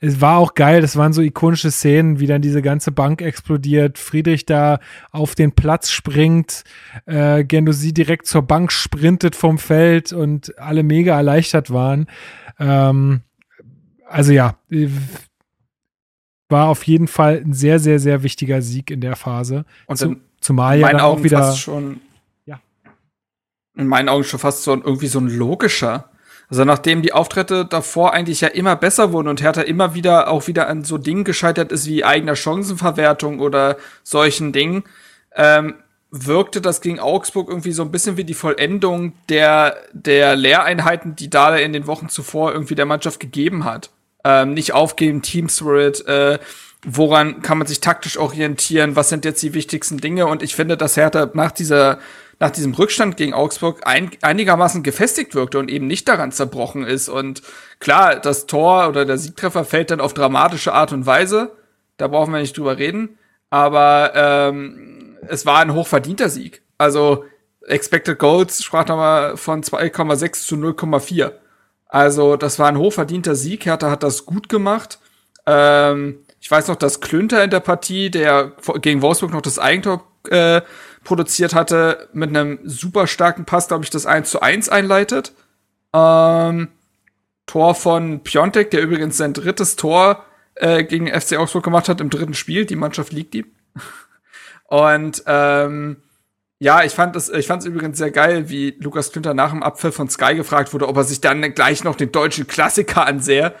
es 0.00 0.20
war 0.20 0.38
auch 0.38 0.54
geil, 0.54 0.80
das 0.80 0.96
waren 0.96 1.12
so 1.12 1.22
ikonische 1.22 1.70
Szenen, 1.70 2.18
wie 2.18 2.26
dann 2.26 2.42
diese 2.42 2.60
ganze 2.60 2.90
Bank 2.90 3.22
explodiert, 3.22 3.98
Friedrich 3.98 4.46
da 4.46 4.80
auf 5.12 5.36
den 5.36 5.52
Platz 5.52 5.90
springt, 5.90 6.64
äh, 7.06 7.44
Gendosi 7.44 7.94
direkt 7.94 8.26
zur 8.26 8.42
Bank 8.42 8.72
sprintet 8.72 9.36
vom 9.36 9.58
Feld 9.58 10.12
und 10.12 10.58
alle 10.58 10.82
mega 10.82 11.16
erleichtert 11.16 11.70
waren. 11.70 12.06
Ähm, 12.58 13.20
also 14.08 14.32
ja, 14.32 14.56
war 16.52 16.68
auf 16.68 16.84
jeden 16.84 17.08
Fall 17.08 17.42
ein 17.44 17.52
sehr, 17.52 17.80
sehr, 17.80 17.98
sehr 17.98 18.22
wichtiger 18.22 18.62
Sieg 18.62 18.90
in 18.90 19.00
der 19.00 19.16
Phase. 19.16 19.64
Und 19.86 19.96
Zu, 19.96 20.16
zumal 20.40 20.78
ja 20.78 20.88
dann 20.88 21.00
Augen 21.00 21.20
auch 21.20 21.24
wieder. 21.24 21.52
Schon, 21.54 22.00
ja. 22.46 22.60
In 23.74 23.88
meinen 23.88 24.08
Augen 24.08 24.22
schon 24.22 24.38
fast 24.38 24.62
so 24.62 24.72
irgendwie 24.72 25.08
so 25.08 25.18
ein 25.18 25.28
logischer. 25.28 26.10
Also 26.48 26.64
nachdem 26.64 27.02
die 27.02 27.14
Auftritte 27.14 27.64
davor 27.64 28.12
eigentlich 28.12 28.42
ja 28.42 28.48
immer 28.48 28.76
besser 28.76 29.12
wurden 29.12 29.28
und 29.28 29.42
Hertha 29.42 29.62
immer 29.62 29.94
wieder 29.94 30.28
auch 30.28 30.46
wieder 30.46 30.68
an 30.68 30.84
so 30.84 30.98
Dingen 30.98 31.24
gescheitert 31.24 31.72
ist 31.72 31.86
wie 31.86 32.04
eigener 32.04 32.36
Chancenverwertung 32.36 33.40
oder 33.40 33.78
solchen 34.02 34.52
Dingen, 34.52 34.84
ähm, 35.34 35.74
wirkte 36.10 36.60
das 36.60 36.82
gegen 36.82 37.00
Augsburg 37.00 37.48
irgendwie 37.48 37.72
so 37.72 37.82
ein 37.82 37.90
bisschen 37.90 38.18
wie 38.18 38.24
die 38.24 38.34
Vollendung 38.34 39.14
der, 39.30 39.76
der 39.94 40.36
Lehreinheiten, 40.36 41.16
die 41.16 41.30
da 41.30 41.56
in 41.56 41.72
den 41.72 41.86
Wochen 41.86 42.10
zuvor 42.10 42.52
irgendwie 42.52 42.74
der 42.74 42.84
Mannschaft 42.84 43.18
gegeben 43.18 43.64
hat 43.64 43.90
ähm, 44.24 44.54
nicht 44.54 44.72
aufgeben, 44.72 45.22
Team 45.22 45.48
Spirit, 45.48 46.06
äh, 46.06 46.38
woran 46.84 47.42
kann 47.42 47.58
man 47.58 47.66
sich 47.66 47.80
taktisch 47.80 48.18
orientieren, 48.18 48.96
was 48.96 49.08
sind 49.08 49.24
jetzt 49.24 49.42
die 49.42 49.54
wichtigsten 49.54 49.98
Dinge 49.98 50.26
und 50.26 50.42
ich 50.42 50.54
finde, 50.54 50.76
dass 50.76 50.96
Hertha 50.96 51.30
nach 51.34 51.52
dieser 51.52 51.98
nach 52.42 52.50
diesem 52.50 52.74
Rückstand 52.74 53.16
gegen 53.16 53.34
Augsburg 53.34 53.82
ein, 53.86 54.10
einigermaßen 54.20 54.82
gefestigt 54.82 55.36
wirkte 55.36 55.60
und 55.60 55.70
eben 55.70 55.86
nicht 55.86 56.08
daran 56.08 56.32
zerbrochen 56.32 56.84
ist. 56.84 57.08
Und 57.08 57.40
klar, 57.78 58.16
das 58.16 58.46
Tor 58.46 58.88
oder 58.88 59.04
der 59.04 59.16
Siegtreffer 59.16 59.64
fällt 59.64 59.92
dann 59.92 60.00
auf 60.00 60.12
dramatische 60.12 60.72
Art 60.72 60.92
und 60.92 61.06
Weise. 61.06 61.52
Da 61.98 62.08
brauchen 62.08 62.32
wir 62.32 62.40
nicht 62.40 62.58
drüber 62.58 62.78
reden. 62.78 63.16
Aber 63.48 64.10
ähm, 64.16 65.16
es 65.28 65.46
war 65.46 65.60
ein 65.60 65.72
hochverdienter 65.72 66.28
Sieg. 66.28 66.62
Also 66.78 67.24
Expected 67.68 68.18
Goals 68.18 68.64
sprach 68.64 68.88
nochmal 68.88 69.36
von 69.36 69.62
2,6 69.62 70.44
zu 70.44 70.56
0,4. 70.56 71.30
Also, 71.92 72.36
das 72.36 72.58
war 72.58 72.68
ein 72.68 72.78
hochverdienter 72.78 73.34
Sieg. 73.34 73.66
Hertha 73.66 73.90
hat 73.90 74.02
das 74.02 74.24
gut 74.24 74.48
gemacht. 74.48 74.98
Ähm, 75.44 76.20
ich 76.40 76.50
weiß 76.50 76.68
noch, 76.68 76.76
dass 76.76 77.02
Klünter 77.02 77.44
in 77.44 77.50
der 77.50 77.60
Partie, 77.60 78.10
der 78.10 78.52
gegen 78.80 79.02
Wolfsburg 79.02 79.30
noch 79.30 79.42
das 79.42 79.58
Eigentor 79.58 80.02
äh, 80.30 80.62
produziert 81.04 81.54
hatte, 81.54 82.08
mit 82.14 82.30
einem 82.30 82.60
super 82.64 83.06
starken 83.06 83.44
Pass, 83.44 83.68
glaube 83.68 83.84
ich, 83.84 83.90
das 83.90 84.06
1 84.06 84.30
zu 84.30 84.40
1 84.40 84.70
einleitet. 84.70 85.34
Ähm, 85.92 86.68
Tor 87.44 87.74
von 87.74 88.22
Piontek, 88.22 88.70
der 88.70 88.80
übrigens 88.80 89.18
sein 89.18 89.34
drittes 89.34 89.76
Tor 89.76 90.24
äh, 90.54 90.84
gegen 90.84 91.08
FC 91.08 91.36
Augsburg 91.36 91.62
gemacht 91.62 91.90
hat 91.90 92.00
im 92.00 92.08
dritten 92.08 92.32
Spiel. 92.32 92.64
Die 92.64 92.76
Mannschaft 92.76 93.12
liegt 93.12 93.34
ihm. 93.34 93.52
Und 94.66 95.24
ähm, 95.26 95.98
ja, 96.62 96.84
ich 96.84 96.92
fand 96.92 97.16
es, 97.16 97.28
ich 97.28 97.48
fand 97.48 97.62
es 97.62 97.66
übrigens 97.66 97.98
sehr 97.98 98.12
geil, 98.12 98.48
wie 98.48 98.76
Lukas 98.78 99.10
Klünter 99.10 99.34
nach 99.34 99.50
dem 99.50 99.64
Abpfiff 99.64 99.96
von 99.96 100.08
Sky 100.08 100.36
gefragt 100.36 100.72
wurde, 100.72 100.86
ob 100.86 100.96
er 100.96 101.02
sich 101.02 101.20
dann 101.20 101.42
gleich 101.54 101.82
noch 101.82 101.96
den 101.96 102.12
deutschen 102.12 102.46
Klassiker 102.46 103.04
ansähe. 103.04 103.52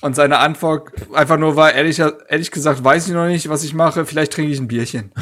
Und 0.00 0.16
seine 0.16 0.38
Antwort 0.38 0.90
einfach 1.12 1.38
nur 1.38 1.54
war, 1.54 1.72
ehrlich, 1.72 2.00
ehrlich 2.00 2.50
gesagt, 2.50 2.82
weiß 2.82 3.06
ich 3.06 3.14
noch 3.14 3.28
nicht, 3.28 3.48
was 3.48 3.62
ich 3.62 3.74
mache, 3.74 4.04
vielleicht 4.06 4.32
trinke 4.32 4.50
ich 4.50 4.58
ein 4.58 4.66
Bierchen. 4.66 5.12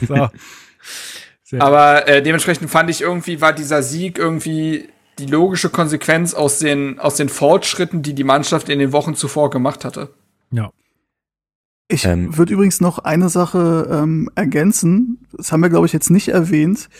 so. 0.08 1.58
Aber 1.58 2.08
äh, 2.08 2.22
dementsprechend 2.22 2.70
fand 2.70 2.88
ich 2.88 3.02
irgendwie, 3.02 3.42
war 3.42 3.52
dieser 3.52 3.82
Sieg 3.82 4.18
irgendwie 4.18 4.88
die 5.18 5.26
logische 5.26 5.68
Konsequenz 5.68 6.32
aus 6.32 6.58
den, 6.58 6.98
aus 7.00 7.16
den 7.16 7.28
Fortschritten, 7.28 8.00
die 8.00 8.14
die 8.14 8.24
Mannschaft 8.24 8.70
in 8.70 8.78
den 8.78 8.92
Wochen 8.92 9.14
zuvor 9.14 9.50
gemacht 9.50 9.84
hatte. 9.84 10.14
Ja. 10.52 10.72
Ich 11.90 12.04
ähm, 12.04 12.36
würde 12.36 12.52
übrigens 12.52 12.82
noch 12.82 12.98
eine 12.98 13.30
Sache 13.30 13.88
ähm, 13.90 14.30
ergänzen. 14.34 15.26
Das 15.32 15.52
haben 15.52 15.62
wir, 15.62 15.70
glaube 15.70 15.86
ich, 15.86 15.94
jetzt 15.94 16.10
nicht 16.10 16.28
erwähnt. 16.28 16.90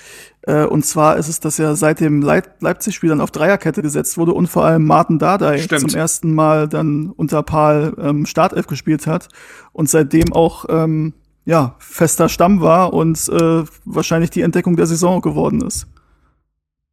Äh, 0.43 0.65
und 0.65 0.87
zwar 0.87 1.19
ist 1.19 1.29
es, 1.29 1.41
dass 1.41 1.59
ja 1.59 1.75
seit 1.75 2.01
dem 2.01 2.23
Leip 2.23 2.63
Leipzig-Spiel 2.63 3.11
dann 3.11 3.21
auf 3.21 3.31
Dreierkette 3.31 3.83
gesetzt 3.83 4.17
wurde 4.17 4.33
und 4.33 4.47
vor 4.47 4.65
allem 4.65 4.87
Martin 4.87 5.19
Dardai 5.19 5.59
Stimmt. 5.59 5.91
zum 5.91 5.99
ersten 5.99 6.35
Mal 6.35 6.69
dann 6.69 7.11
unter 7.11 7.43
Paul 7.43 7.95
ähm, 8.01 8.25
Startelf 8.25 8.67
gespielt 8.67 9.07
hat 9.07 9.29
und 9.73 9.91
seitdem 9.91 10.33
auch 10.33 10.65
ähm, 10.71 11.13
ja 11.45 11.77
fester 11.79 12.31
Stamm 12.31 12.63
war 12.63 12.95
und 12.95 13.29
äh, 13.29 13.65
wahrscheinlich 13.85 14.31
die 14.31 14.41
Entdeckung 14.41 14.77
der 14.77 14.87
Saison 14.87 15.21
geworden 15.21 15.61
ist. 15.61 15.87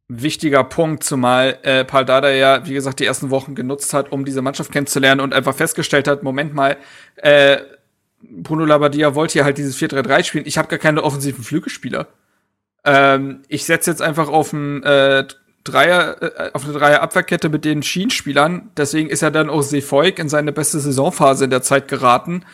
Wichtiger 0.08 0.64
Punkt, 0.64 1.02
zumal 1.02 1.58
äh, 1.62 1.84
Paul 1.84 2.04
Dardai 2.04 2.36
ja, 2.36 2.66
wie 2.66 2.74
gesagt, 2.74 3.00
die 3.00 3.06
ersten 3.06 3.30
Wochen 3.30 3.54
genutzt 3.54 3.94
hat, 3.94 4.12
um 4.12 4.26
diese 4.26 4.42
Mannschaft 4.42 4.70
kennenzulernen 4.70 5.22
und 5.22 5.32
einfach 5.32 5.54
festgestellt 5.54 6.06
hat, 6.06 6.22
Moment 6.22 6.54
mal, 6.54 6.76
äh, 7.16 7.56
Bruno 8.22 8.64
Labbadia 8.64 9.14
wollte 9.14 9.38
ja 9.38 9.44
halt 9.44 9.58
dieses 9.58 9.76
4-3-3 9.78 10.24
spielen. 10.24 10.46
Ich 10.46 10.58
habe 10.58 10.68
gar 10.68 10.78
keine 10.78 11.02
offensiven 11.02 11.44
Flügelspieler. 11.44 12.08
Ähm, 12.84 13.42
ich 13.48 13.64
setze 13.64 13.90
jetzt 13.90 14.02
einfach 14.02 14.28
auf 14.28 14.52
ein 14.52 14.82
äh, 14.82 15.26
Dreier, 15.64 16.22
äh, 16.22 16.50
auf 16.52 16.64
eine 16.64 16.72
Dreier-Abwehrkette 16.72 17.48
mit 17.48 17.64
den 17.64 17.82
Schienenspielern. 17.82 18.70
Deswegen 18.76 19.10
ist 19.10 19.22
er 19.22 19.30
dann 19.30 19.50
auch 19.50 19.62
Seefolk 19.62 20.18
in 20.18 20.28
seine 20.28 20.52
beste 20.52 20.78
Saisonphase 20.78 21.44
in 21.44 21.50
der 21.50 21.62
Zeit 21.62 21.88
geraten. 21.88 22.44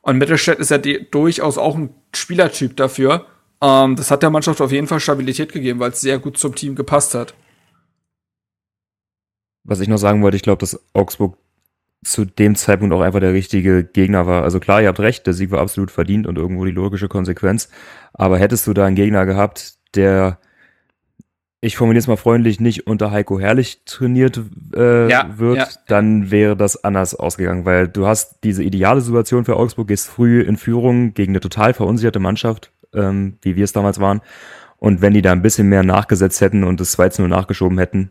Und 0.00 0.18
Mittelstädt 0.18 0.58
ist 0.58 0.70
ja 0.70 0.78
durchaus 0.78 1.58
auch 1.58 1.76
ein 1.76 1.94
Spielertyp 2.14 2.76
dafür. 2.76 3.26
Ähm, 3.60 3.96
das 3.96 4.10
hat 4.10 4.22
der 4.22 4.30
Mannschaft 4.30 4.60
auf 4.60 4.72
jeden 4.72 4.88
Fall 4.88 5.00
Stabilität 5.00 5.52
gegeben, 5.52 5.78
weil 5.78 5.92
es 5.92 6.00
sehr 6.00 6.18
gut 6.18 6.38
zum 6.38 6.54
Team 6.54 6.74
gepasst 6.74 7.14
hat. 7.14 7.34
Was 9.64 9.78
ich 9.78 9.88
noch 9.88 9.98
sagen 9.98 10.22
wollte, 10.22 10.36
ich 10.36 10.42
glaube, 10.42 10.58
dass 10.58 10.80
Augsburg 10.92 11.36
zu 12.04 12.24
dem 12.24 12.56
Zeitpunkt 12.56 12.94
auch 12.94 13.00
einfach 13.00 13.20
der 13.20 13.32
richtige 13.32 13.84
Gegner 13.84 14.26
war. 14.26 14.42
Also 14.42 14.58
klar, 14.58 14.82
ihr 14.82 14.88
habt 14.88 15.00
recht, 15.00 15.26
der 15.26 15.34
Sieg 15.34 15.50
war 15.50 15.60
absolut 15.60 15.90
verdient 15.90 16.26
und 16.26 16.36
irgendwo 16.36 16.64
die 16.64 16.72
logische 16.72 17.08
Konsequenz. 17.08 17.68
Aber 18.12 18.38
hättest 18.38 18.66
du 18.66 18.74
da 18.74 18.84
einen 18.84 18.96
Gegner 18.96 19.24
gehabt, 19.24 19.74
der, 19.94 20.38
ich 21.60 21.76
formuliere 21.76 22.00
es 22.00 22.08
mal 22.08 22.16
freundlich, 22.16 22.58
nicht 22.58 22.88
unter 22.88 23.12
Heiko 23.12 23.38
Herrlich 23.38 23.84
trainiert 23.84 24.40
äh, 24.74 25.08
ja, 25.08 25.38
wird, 25.38 25.58
ja. 25.58 25.68
dann 25.86 26.32
wäre 26.32 26.56
das 26.56 26.82
anders 26.82 27.14
ausgegangen, 27.14 27.64
weil 27.64 27.86
du 27.86 28.06
hast 28.06 28.40
diese 28.42 28.64
ideale 28.64 29.00
Situation 29.00 29.44
für 29.44 29.56
Augsburg, 29.56 29.86
gehst 29.86 30.08
früh 30.08 30.40
in 30.40 30.56
Führung 30.56 31.14
gegen 31.14 31.32
eine 31.32 31.40
total 31.40 31.72
verunsicherte 31.72 32.18
Mannschaft, 32.18 32.72
ähm, 32.94 33.38
wie 33.42 33.54
wir 33.54 33.64
es 33.64 33.72
damals 33.72 34.00
waren. 34.00 34.22
Und 34.76 35.00
wenn 35.00 35.14
die 35.14 35.22
da 35.22 35.30
ein 35.30 35.42
bisschen 35.42 35.68
mehr 35.68 35.84
nachgesetzt 35.84 36.40
hätten 36.40 36.64
und 36.64 36.80
das 36.80 36.90
2 36.92 37.10
0 37.18 37.28
nachgeschoben 37.28 37.78
hätten, 37.78 38.10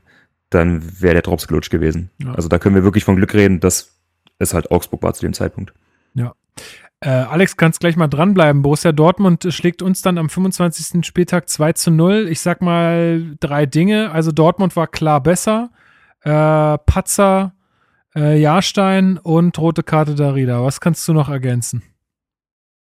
dann 0.52 1.02
wäre 1.02 1.14
der 1.14 1.22
Drops 1.24 1.48
gelutsch 1.48 1.70
gewesen. 1.70 2.12
Ja. 2.20 2.34
Also 2.34 2.48
da 2.48 2.60
können 2.60 2.76
wir 2.76 2.84
wirklich 2.84 3.04
von 3.04 3.16
Glück 3.16 3.34
reden, 3.34 3.60
dass 3.60 3.98
es 4.38 4.54
halt 4.54 4.70
Augsburg 4.70 5.02
war 5.02 5.14
zu 5.14 5.22
dem 5.22 5.34
Zeitpunkt. 5.34 5.74
Ja. 6.14 6.34
Äh, 7.00 7.10
Alex, 7.10 7.58
kannst 7.58 7.80
gleich 7.80 7.96
mal 7.96 8.08
dranbleiben. 8.08 8.62
Borussia 8.62 8.92
Dortmund 8.92 9.48
schlägt 9.50 9.82
uns 9.82 10.02
dann 10.02 10.18
am 10.18 10.30
25. 10.30 11.06
Spieltag 11.06 11.50
2 11.50 11.74
zu 11.74 11.92
0. 11.92 12.28
Ich 12.30 12.42
sag 12.42 12.62
mal 12.62 13.36
drei 13.40 13.66
Dinge. 13.66 14.12
Also 14.12 14.32
Dortmund 14.32 14.76
war 14.76 14.88
klar 14.88 15.22
besser. 15.22 15.72
Äh, 16.22 16.78
Patzer, 16.78 17.54
äh, 18.16 18.40
Jahrstein 18.40 19.18
und 19.18 19.58
rote 19.58 19.82
Karte 19.82 20.14
Darida. 20.14 20.64
Was 20.64 20.80
kannst 20.80 21.08
du 21.08 21.14
noch 21.14 21.30
ergänzen? 21.30 21.82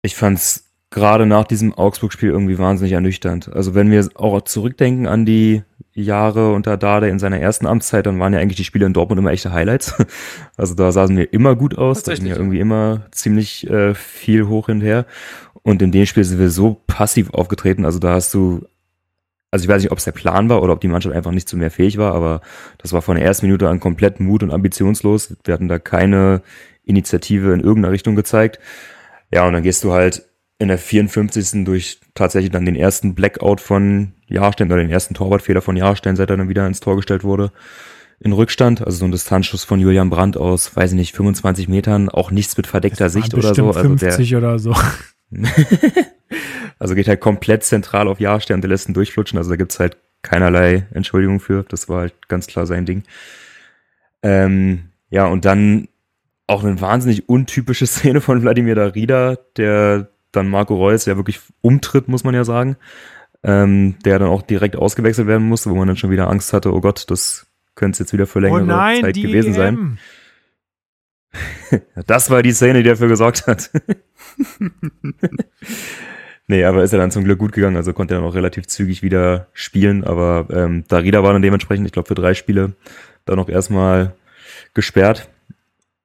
Ich 0.01 0.15
fand's 0.15 0.68
gerade 0.91 1.25
nach 1.25 1.45
diesem 1.45 1.73
Augsburg-Spiel 1.73 2.29
irgendwie 2.29 2.57
wahnsinnig 2.57 2.93
ernüchternd. 2.93 3.53
Also 3.53 3.75
wenn 3.75 3.91
wir 3.91 4.07
auch 4.15 4.41
zurückdenken 4.41 5.07
an 5.07 5.25
die 5.25 5.63
Jahre 5.93 6.53
unter 6.53 6.77
Dade 6.77 7.09
in 7.09 7.19
seiner 7.19 7.39
ersten 7.39 7.67
Amtszeit, 7.67 8.05
dann 8.05 8.19
waren 8.19 8.33
ja 8.33 8.39
eigentlich 8.39 8.57
die 8.57 8.63
Spiele 8.63 8.85
in 8.85 8.93
Dortmund 8.93 9.19
immer 9.19 9.31
echte 9.31 9.51
Highlights. 9.51 9.95
Also 10.57 10.75
da 10.75 10.91
saßen 10.91 11.15
wir 11.15 11.31
immer 11.31 11.55
gut 11.55 11.77
aus, 11.77 12.03
da 12.03 12.13
ging 12.13 12.25
ja 12.25 12.35
irgendwie 12.35 12.59
immer 12.59 13.05
ziemlich 13.11 13.69
äh, 13.69 13.93
viel 13.93 14.47
hoch 14.47 14.65
hinterher. 14.65 15.05
Und 15.63 15.81
in 15.81 15.93
dem 15.93 16.05
Spiel 16.05 16.25
sind 16.25 16.37
wir 16.37 16.49
so 16.49 16.81
passiv 16.85 17.29
aufgetreten, 17.29 17.85
also 17.85 17.97
da 17.97 18.15
hast 18.15 18.33
du, 18.33 18.65
also 19.51 19.63
ich 19.63 19.69
weiß 19.69 19.81
nicht, 19.81 19.91
ob 19.93 19.99
es 19.99 20.03
der 20.03 20.11
Plan 20.11 20.49
war 20.49 20.61
oder 20.61 20.73
ob 20.73 20.81
die 20.81 20.89
Mannschaft 20.89 21.15
einfach 21.15 21.31
nicht 21.31 21.47
zu 21.47 21.55
mehr 21.55 21.71
fähig 21.71 21.97
war, 21.97 22.13
aber 22.13 22.41
das 22.77 22.91
war 22.91 23.01
von 23.01 23.15
der 23.15 23.23
ersten 23.23 23.45
Minute 23.45 23.69
an 23.69 23.79
komplett 23.79 24.19
mut 24.19 24.43
und 24.43 24.51
ambitionslos. 24.51 25.37
Wir 25.45 25.53
hatten 25.53 25.69
da 25.69 25.79
keine 25.79 26.41
Initiative 26.83 27.53
in 27.53 27.61
irgendeiner 27.61 27.93
Richtung 27.93 28.17
gezeigt. 28.17 28.59
Ja, 29.31 29.47
und 29.47 29.53
dann 29.53 29.63
gehst 29.63 29.83
du 29.85 29.93
halt 29.93 30.28
in 30.59 30.67
der 30.67 30.77
54. 30.77 31.63
durch 31.63 31.99
tatsächlich 32.13 32.51
dann 32.51 32.65
den 32.65 32.75
ersten 32.75 33.15
Blackout 33.15 33.61
von 33.61 34.11
Jahrstein 34.27 34.67
oder 34.67 34.81
den 34.81 34.91
ersten 34.91 35.13
Torwartfehler 35.13 35.61
von 35.61 35.77
Jahrstein, 35.77 36.15
seit 36.15 36.29
er 36.29 36.37
dann 36.37 36.49
wieder 36.49 36.67
ins 36.67 36.81
Tor 36.81 36.97
gestellt 36.97 37.23
wurde, 37.23 37.51
in 38.19 38.33
Rückstand. 38.33 38.81
Also 38.85 38.99
so 38.99 39.05
ein 39.05 39.11
Distanzschuss 39.11 39.63
von 39.63 39.79
Julian 39.79 40.09
Brandt 40.09 40.35
aus, 40.37 40.75
weiß 40.75 40.91
ich 40.91 40.97
nicht, 40.97 41.15
25 41.15 41.69
Metern, 41.69 42.09
auch 42.09 42.29
nichts 42.29 42.57
mit 42.57 42.67
verdeckter 42.67 43.09
Sicht 43.09 43.33
oder 43.33 43.55
so. 43.55 43.67
Also 43.67 43.79
50 43.79 44.29
der, 44.29 44.37
oder 44.37 44.59
so. 44.59 44.75
also 46.79 46.95
geht 46.95 47.07
halt 47.07 47.21
komplett 47.21 47.63
zentral 47.63 48.07
auf 48.07 48.19
Jahrstein 48.19 48.55
und 48.55 48.61
der 48.61 48.69
lässt 48.69 48.89
ihn 48.89 48.93
durchflutschen. 48.93 49.37
Also 49.37 49.51
da 49.51 49.55
gibt's 49.55 49.79
halt 49.79 49.97
keinerlei 50.21 50.87
Entschuldigung 50.91 51.39
für. 51.39 51.63
Das 51.69 51.87
war 51.87 52.01
halt 52.01 52.27
ganz 52.27 52.47
klar 52.47 52.65
sein 52.65 52.85
Ding. 52.85 53.03
Ähm, 54.21 54.89
ja, 55.09 55.25
und 55.27 55.45
dann 55.45 55.87
auch 56.47 56.63
eine 56.63 56.81
wahnsinnig 56.81 57.29
untypische 57.29 57.87
Szene 57.87 58.19
von 58.19 58.41
Wladimir 58.41 58.75
Darida, 58.75 59.37
der 59.55 60.09
dann 60.31 60.47
Marco 60.47 60.75
Reus 60.75 61.05
ja 61.05 61.15
wirklich 61.15 61.39
umtritt, 61.61 62.07
muss 62.07 62.23
man 62.23 62.35
ja 62.35 62.43
sagen, 62.43 62.77
ähm, 63.43 63.95
der 64.05 64.19
dann 64.19 64.29
auch 64.29 64.41
direkt 64.41 64.75
ausgewechselt 64.75 65.27
werden 65.27 65.47
musste, 65.47 65.69
wo 65.69 65.75
man 65.75 65.87
dann 65.87 65.97
schon 65.97 66.11
wieder 66.11 66.29
Angst 66.29 66.53
hatte, 66.53 66.73
oh 66.73 66.81
Gott, 66.81 67.09
das 67.09 67.47
könnte 67.75 67.93
es 67.93 67.99
jetzt 67.99 68.13
wieder 68.13 68.27
für 68.27 68.39
längere 68.39 68.61
oh 68.61 68.65
nein, 68.65 69.01
Zeit 69.01 69.15
gewesen 69.15 69.53
sein. 69.53 69.97
das 72.05 72.29
war 72.29 72.43
die 72.43 72.51
Szene, 72.51 72.83
die 72.83 72.89
dafür 72.89 73.07
gesorgt 73.07 73.47
hat. 73.47 73.71
nee, 76.47 76.63
aber 76.63 76.83
ist 76.83 76.91
er 76.91 76.99
dann 76.99 77.11
zum 77.11 77.23
Glück 77.23 77.39
gut 77.39 77.53
gegangen, 77.53 77.77
also 77.77 77.93
konnte 77.93 78.15
er 78.15 78.19
dann 78.19 78.29
auch 78.29 78.35
relativ 78.35 78.67
zügig 78.67 79.01
wieder 79.01 79.47
spielen, 79.53 80.03
aber 80.03 80.47
ähm, 80.51 80.83
Darida 80.87 81.23
war 81.23 81.33
dann 81.33 81.41
dementsprechend, 81.41 81.85
ich 81.85 81.93
glaube, 81.93 82.07
für 82.07 82.15
drei 82.15 82.33
Spiele 82.33 82.73
dann 83.25 83.37
noch 83.37 83.49
erstmal 83.49 84.15
gesperrt. 84.73 85.29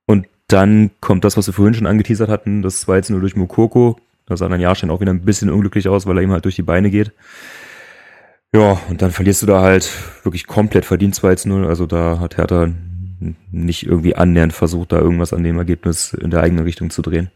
Und 0.07 0.27
dann 0.47 0.91
kommt 1.01 1.25
das, 1.25 1.37
was 1.37 1.47
wir 1.47 1.55
vorhin 1.55 1.75
schon 1.75 1.87
angeteasert 1.87 2.29
hatten, 2.29 2.63
das 2.63 2.87
war 2.87 2.97
jetzt 2.97 3.11
nur 3.11 3.21
durch 3.21 3.37
Mukoko, 3.37 3.99
da 4.27 4.37
sah 4.37 4.49
dann 4.49 4.61
Jahrstein 4.61 4.91
auch 4.91 5.01
wieder 5.01 5.13
ein 5.13 5.25
bisschen 5.25 5.51
unglücklich 5.51 5.89
aus, 5.89 6.07
weil 6.07 6.19
er 6.19 6.23
ihm 6.23 6.33
halt 6.33 6.45
durch 6.45 6.57
die 6.57 6.63
Beine 6.63 6.91
geht. 6.91 7.13
Ja, 8.55 8.79
und 8.89 9.03
dann 9.03 9.11
verlierst 9.11 9.43
du 9.43 9.47
da 9.47 9.61
halt 9.61 9.91
wirklich 10.23 10.47
komplett 10.47 10.85
verdient 10.85 11.17
2-0. 11.17 11.67
Also 11.67 11.87
da 11.87 12.21
hat 12.21 12.37
Hertha 12.37 12.69
nicht 13.51 13.87
irgendwie 13.87 14.15
annähernd 14.15 14.53
versucht, 14.53 14.93
da 14.93 14.99
irgendwas 14.99 15.33
an 15.33 15.43
dem 15.43 15.59
Ergebnis 15.59 16.13
in 16.13 16.31
der 16.31 16.43
eigenen 16.43 16.65
Richtung 16.65 16.91
zu 16.91 17.03
drehen. 17.03 17.31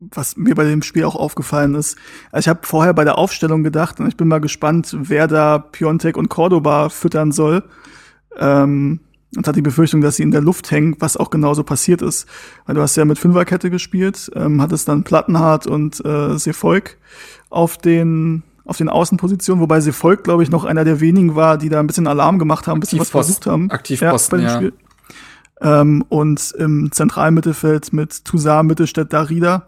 Was 0.00 0.36
mir 0.36 0.54
bei 0.54 0.64
dem 0.64 0.82
Spiel 0.82 1.04
auch 1.04 1.16
aufgefallen 1.16 1.74
ist, 1.74 1.98
also 2.32 2.46
ich 2.46 2.48
habe 2.48 2.66
vorher 2.66 2.94
bei 2.94 3.04
der 3.04 3.18
Aufstellung 3.18 3.62
gedacht 3.62 4.00
und 4.00 4.08
ich 4.08 4.16
bin 4.16 4.28
mal 4.28 4.40
gespannt, 4.40 4.96
wer 4.98 5.26
da 5.26 5.58
Piontek 5.58 6.16
und 6.16 6.30
Cordoba 6.30 6.88
füttern 6.88 7.32
soll. 7.32 7.64
Ähm, 8.38 9.00
und 9.36 9.46
hat 9.46 9.56
die 9.56 9.62
Befürchtung, 9.62 10.00
dass 10.00 10.16
sie 10.16 10.22
in 10.22 10.30
der 10.30 10.40
Luft 10.40 10.70
hängen, 10.70 10.96
was 10.98 11.16
auch 11.16 11.30
genauso 11.30 11.62
passiert 11.62 12.02
ist. 12.02 12.26
Weil 12.66 12.74
du 12.74 12.82
hast 12.82 12.96
ja 12.96 13.04
mit 13.04 13.18
Fünferkette 13.18 13.70
gespielt, 13.70 14.30
ähm, 14.34 14.60
hattest 14.60 14.88
dann 14.88 15.04
Plattenhardt 15.04 15.66
und 15.66 16.04
äh, 16.04 16.38
Sefolk 16.38 16.96
auf 17.48 17.78
den 17.78 18.42
auf 18.64 18.76
den 18.76 18.88
Außenpositionen, 18.88 19.60
wobei 19.60 19.80
Sefolk, 19.80 20.22
glaube 20.22 20.44
ich, 20.44 20.50
noch 20.50 20.64
einer 20.64 20.84
der 20.84 21.00
wenigen 21.00 21.34
war, 21.34 21.58
die 21.58 21.68
da 21.68 21.80
ein 21.80 21.88
bisschen 21.88 22.06
Alarm 22.06 22.38
gemacht 22.38 22.68
haben, 22.68 22.76
ein 22.76 22.80
bisschen 22.80 23.00
was 23.00 23.10
versucht 23.10 23.46
haben. 23.46 23.68
Aktiv 23.70 24.00
ja, 24.00 24.12
Posten, 24.12 24.42
ja. 24.42 24.54
Spiel. 24.54 24.72
Ähm, 25.60 26.04
und 26.08 26.54
im 26.56 26.92
Zentralmittelfeld 26.92 27.92
mit 27.92 28.24
Toussaint, 28.24 28.68
Mittelstädt, 28.68 29.12
Darida 29.12 29.66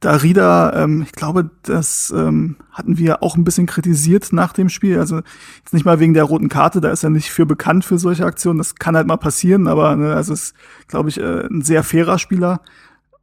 Darida, 0.00 0.84
ähm, 0.84 1.02
ich 1.02 1.12
glaube, 1.12 1.50
das 1.62 2.12
ähm, 2.14 2.56
hatten 2.70 2.98
wir 2.98 3.22
auch 3.22 3.36
ein 3.36 3.44
bisschen 3.44 3.66
kritisiert 3.66 4.32
nach 4.32 4.52
dem 4.52 4.68
Spiel. 4.68 4.98
Also 4.98 5.22
jetzt 5.58 5.72
nicht 5.72 5.86
mal 5.86 6.00
wegen 6.00 6.12
der 6.12 6.24
roten 6.24 6.48
Karte, 6.48 6.80
da 6.80 6.90
ist 6.90 7.02
er 7.02 7.10
nicht 7.10 7.30
für 7.30 7.46
bekannt 7.46 7.84
für 7.84 7.98
solche 7.98 8.26
Aktionen. 8.26 8.58
Das 8.58 8.74
kann 8.74 8.94
halt 8.94 9.06
mal 9.06 9.16
passieren, 9.16 9.66
aber 9.66 9.96
ne, 9.96 10.14
also 10.14 10.34
ist, 10.34 10.54
glaube 10.86 11.08
ich, 11.08 11.18
äh, 11.18 11.46
ein 11.46 11.62
sehr 11.62 11.82
fairer 11.82 12.18
Spieler. 12.18 12.60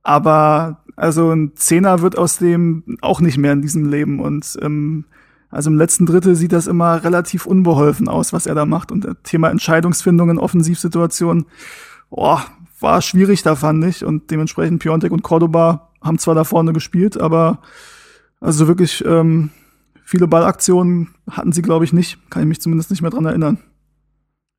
Aber 0.02 0.84
also 0.95 1.32
ein 1.32 1.56
Zehner 1.56 2.02
wird 2.02 2.18
aus 2.18 2.38
dem 2.38 2.84
auch 3.02 3.22
nicht 3.22 3.38
mehr 3.38 3.53
in 3.53 3.61
diesem 3.61 3.85
Leben. 3.85 4.19
Und 4.19 4.58
ähm, 4.61 5.06
also 5.50 5.69
im 5.69 5.77
letzten 5.77 6.08
Drittel 6.08 6.35
sieht 6.35 6.53
das 6.53 6.66
immer 6.66 7.03
relativ 7.03 7.45
unbeholfen 7.45 8.08
aus, 8.08 8.34
was 8.34 8.48
er 8.48 8.56
da 8.56 8.66
macht. 8.66 8.92
Und 8.92 9.06
das 9.06 9.16
Thema 9.24 9.50
Entscheidungsfindung 9.50 10.32
in 10.32 10.40
Offensivsituationen, 10.40 11.45
boah, 12.10 12.43
war 12.80 13.02
schwierig 13.02 13.43
da, 13.43 13.56
fand 13.56 13.85
ich. 13.85 14.03
Und 14.03 14.32
dementsprechend 14.32 14.82
Piontek 14.82 15.11
und 15.11 15.22
Cordoba 15.22 15.90
haben 16.03 16.19
zwar 16.19 16.35
da 16.35 16.43
vorne 16.43 16.73
gespielt, 16.73 17.19
aber 17.19 17.59
also 18.40 18.67
wirklich 18.67 19.03
ähm, 19.06 19.51
viele 20.03 20.27
Ballaktionen 20.27 21.15
hatten 21.30 21.51
sie, 21.51 21.61
glaube 21.61 21.85
ich, 21.85 21.93
nicht. 21.93 22.17
Kann 22.30 22.43
ich 22.43 22.48
mich 22.48 22.61
zumindest 22.61 22.91
nicht 22.91 23.01
mehr 23.01 23.11
dran 23.11 23.25
erinnern. 23.25 23.59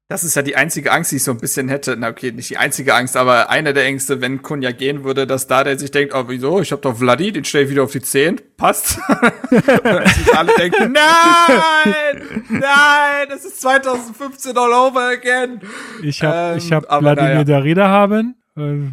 Das 0.08 0.22
ist 0.22 0.36
ja 0.36 0.42
die 0.42 0.54
einzige 0.54 0.92
Angst, 0.92 1.12
die 1.12 1.16
ich 1.16 1.24
so 1.24 1.30
ein 1.30 1.38
bisschen 1.38 1.70
hätte. 1.70 1.96
Na 1.98 2.10
okay, 2.10 2.30
nicht 2.30 2.50
die 2.50 2.58
einzige 2.58 2.94
Angst, 2.94 3.16
aber 3.16 3.48
eine 3.48 3.72
der 3.72 3.86
Ängste, 3.86 4.20
wenn 4.20 4.42
Kunja 4.42 4.70
gehen 4.70 5.02
würde, 5.02 5.26
dass 5.26 5.46
da 5.46 5.64
der 5.64 5.78
sich 5.78 5.90
denkt, 5.90 6.14
oh 6.14 6.24
wieso, 6.28 6.60
ich 6.60 6.72
hab 6.72 6.82
doch 6.82 6.98
Vladi, 6.98 7.32
den 7.32 7.44
stelle 7.44 7.64
ich 7.64 7.70
wieder 7.70 7.84
auf 7.84 7.92
die 7.92 8.02
10, 8.02 8.38
passt. 8.58 8.98
Und 9.50 10.36
alle 10.36 10.52
denken, 10.58 10.92
nein, 10.92 12.22
nein, 12.50 13.28
das 13.30 13.46
ist 13.46 13.62
2015 13.62 14.56
all 14.58 14.72
over 14.72 15.08
again. 15.08 15.62
Ich 16.02 16.22
hab, 16.22 16.52
ähm, 16.52 16.58
ich 16.58 16.70
hab 16.70 16.84
Vladimir 16.84 17.30
naja. 17.30 17.44
Darida 17.44 17.88
haben. 17.88 18.34
Äh, 18.56 18.90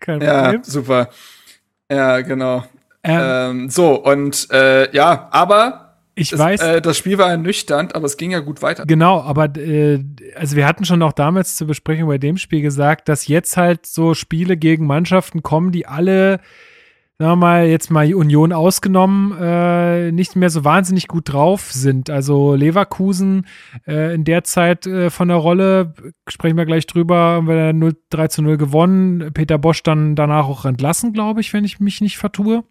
kein 0.00 0.18
Problem. 0.18 0.22
Ja, 0.22 0.64
super. 0.64 1.10
Ja, 1.90 2.20
genau. 2.20 2.64
Ähm, 3.02 3.20
ähm, 3.22 3.70
so, 3.70 4.02
und 4.02 4.48
äh, 4.50 4.94
ja, 4.94 5.28
aber 5.30 5.84
ich 6.14 6.30
das, 6.30 6.40
weiß. 6.40 6.60
Äh, 6.62 6.80
das 6.80 6.96
Spiel 6.96 7.18
war 7.18 7.30
ernüchternd, 7.30 7.94
aber 7.94 8.06
es 8.06 8.16
ging 8.16 8.30
ja 8.30 8.40
gut 8.40 8.62
weiter. 8.62 8.86
Genau, 8.86 9.20
aber 9.20 9.56
äh, 9.56 10.02
also 10.36 10.56
wir 10.56 10.66
hatten 10.66 10.84
schon 10.84 11.02
auch 11.02 11.12
damals 11.12 11.56
zur 11.56 11.66
Besprechung 11.66 12.08
bei 12.08 12.18
dem 12.18 12.38
Spiel 12.38 12.62
gesagt, 12.62 13.08
dass 13.08 13.26
jetzt 13.26 13.56
halt 13.56 13.86
so 13.86 14.14
Spiele 14.14 14.56
gegen 14.56 14.86
Mannschaften 14.86 15.42
kommen, 15.42 15.72
die 15.72 15.86
alle 15.86 16.40
sagen 17.18 17.32
wir 17.32 17.36
mal, 17.36 17.66
jetzt 17.66 17.90
mal 17.90 18.12
Union 18.12 18.52
ausgenommen, 18.52 19.36
äh, 19.40 20.10
nicht 20.10 20.34
mehr 20.34 20.50
so 20.50 20.64
wahnsinnig 20.64 21.06
gut 21.06 21.32
drauf 21.32 21.70
sind. 21.70 22.10
Also 22.10 22.54
Leverkusen 22.54 23.46
äh, 23.86 24.14
in 24.14 24.24
der 24.24 24.42
Zeit 24.42 24.86
äh, 24.86 25.10
von 25.10 25.28
der 25.28 25.36
Rolle, 25.36 25.94
sprechen 26.28 26.56
wir 26.56 26.66
gleich 26.66 26.86
drüber, 26.86 27.16
haben 27.16 27.46
wir 27.46 27.72
0, 27.72 27.96
3 28.10 28.28
zu 28.28 28.42
0 28.42 28.56
gewonnen. 28.56 29.30
Peter 29.32 29.58
Bosch 29.58 29.82
dann 29.84 30.16
danach 30.16 30.46
auch 30.48 30.64
entlassen, 30.64 31.12
glaube 31.12 31.40
ich, 31.40 31.52
wenn 31.52 31.64
ich 31.64 31.78
mich 31.78 32.00
nicht 32.00 32.18
vertue. 32.18 32.64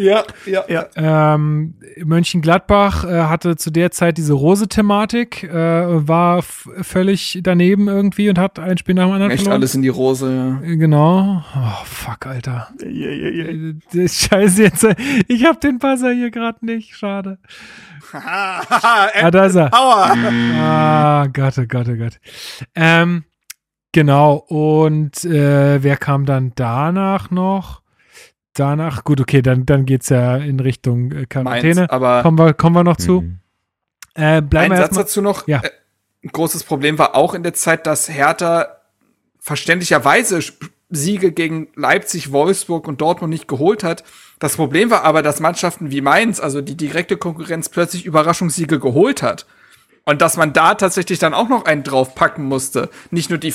Ja, 0.00 0.24
ja. 0.46 0.64
Ja. 0.68 0.86
Ähm, 1.34 1.74
Mönchengladbach 2.04 3.04
äh, 3.04 3.22
hatte 3.24 3.56
zu 3.56 3.70
der 3.70 3.90
Zeit 3.90 4.16
diese 4.18 4.32
Rose-Thematik, 4.32 5.44
äh, 5.44 6.08
war 6.08 6.42
völlig 6.42 7.40
daneben 7.42 7.88
irgendwie 7.88 8.28
und 8.30 8.38
hat 8.38 8.58
ein 8.58 8.78
Spiel 8.78 8.94
nach 8.94 9.04
dem 9.06 9.12
anderen 9.12 9.30
Echt 9.32 9.42
verloren. 9.42 9.60
alles 9.60 9.74
in 9.74 9.82
die 9.82 9.88
Rose, 9.88 10.34
ja. 10.34 10.74
Genau. 10.76 11.42
Oh, 11.54 11.84
fuck, 11.84 12.26
Alter. 12.26 12.68
Ja, 12.82 13.10
ja, 13.10 13.28
ja. 13.30 13.44
Äh, 13.46 13.74
Das 13.92 14.14
scheiße 14.20 14.62
jetzt. 14.62 14.86
Ich 15.28 15.44
hab 15.44 15.60
den 15.60 15.78
Buzzer 15.78 16.12
hier 16.12 16.30
gerade 16.30 16.64
nicht. 16.64 16.96
Schade. 16.96 17.38
Ah, 18.12 19.30
da 19.30 19.44
ist 19.46 19.54
er. 19.54 19.68
Power! 19.70 20.16
Ah, 20.58 21.26
Gott, 21.32 21.58
oh 21.58 21.64
Gott, 21.68 21.86
oh 21.88 21.94
Gott. 21.96 22.18
Ähm, 22.74 23.22
genau. 23.92 24.34
Und 24.48 25.24
äh, 25.24 25.80
wer 25.82 25.96
kam 25.96 26.26
dann 26.26 26.50
danach 26.56 27.30
noch? 27.30 27.82
Danach, 28.54 29.04
gut, 29.04 29.20
okay, 29.20 29.42
dann, 29.42 29.64
dann 29.64 29.86
geht's 29.86 30.08
ja 30.08 30.36
in 30.36 30.60
Richtung 30.60 31.12
äh, 31.12 31.26
Quarantäne. 31.26 31.82
Mainz, 31.82 31.90
aber 31.92 32.22
Kommen 32.22 32.38
wir, 32.38 32.54
kommen 32.54 32.76
wir 32.76 32.84
noch 32.84 32.96
zu. 32.96 33.20
Mhm. 33.22 33.38
Äh, 34.14 34.42
bleiben 34.42 34.72
ein 34.72 34.78
wir 34.78 34.84
Satz 34.84 34.96
dazu 34.96 35.22
noch. 35.22 35.46
Ja. 35.46 35.60
Äh, 35.60 35.70
Ein 36.24 36.30
großes 36.32 36.64
Problem 36.64 36.98
war 36.98 37.14
auch 37.14 37.34
in 37.34 37.42
der 37.42 37.54
Zeit, 37.54 37.86
dass 37.86 38.08
Hertha 38.08 38.76
verständlicherweise 39.38 40.40
Siege 40.90 41.32
gegen 41.32 41.68
Leipzig, 41.76 42.32
Wolfsburg 42.32 42.88
und 42.88 43.00
Dortmund 43.00 43.32
nicht 43.32 43.46
geholt 43.46 43.84
hat. 43.84 44.02
Das 44.40 44.56
Problem 44.56 44.90
war 44.90 45.04
aber, 45.04 45.22
dass 45.22 45.40
Mannschaften 45.40 45.90
wie 45.90 46.00
Mainz, 46.00 46.40
also 46.40 46.60
die 46.60 46.76
direkte 46.76 47.16
Konkurrenz, 47.16 47.68
plötzlich 47.68 48.04
Überraschungssiege 48.04 48.80
geholt 48.80 49.22
hat. 49.22 49.46
Und 50.04 50.22
dass 50.22 50.36
man 50.36 50.52
da 50.52 50.74
tatsächlich 50.74 51.18
dann 51.18 51.34
auch 51.34 51.48
noch 51.48 51.66
einen 51.66 51.84
draufpacken 51.84 52.44
musste. 52.44 52.90
Nicht 53.10 53.30
nur 53.30 53.38
die 53.38 53.52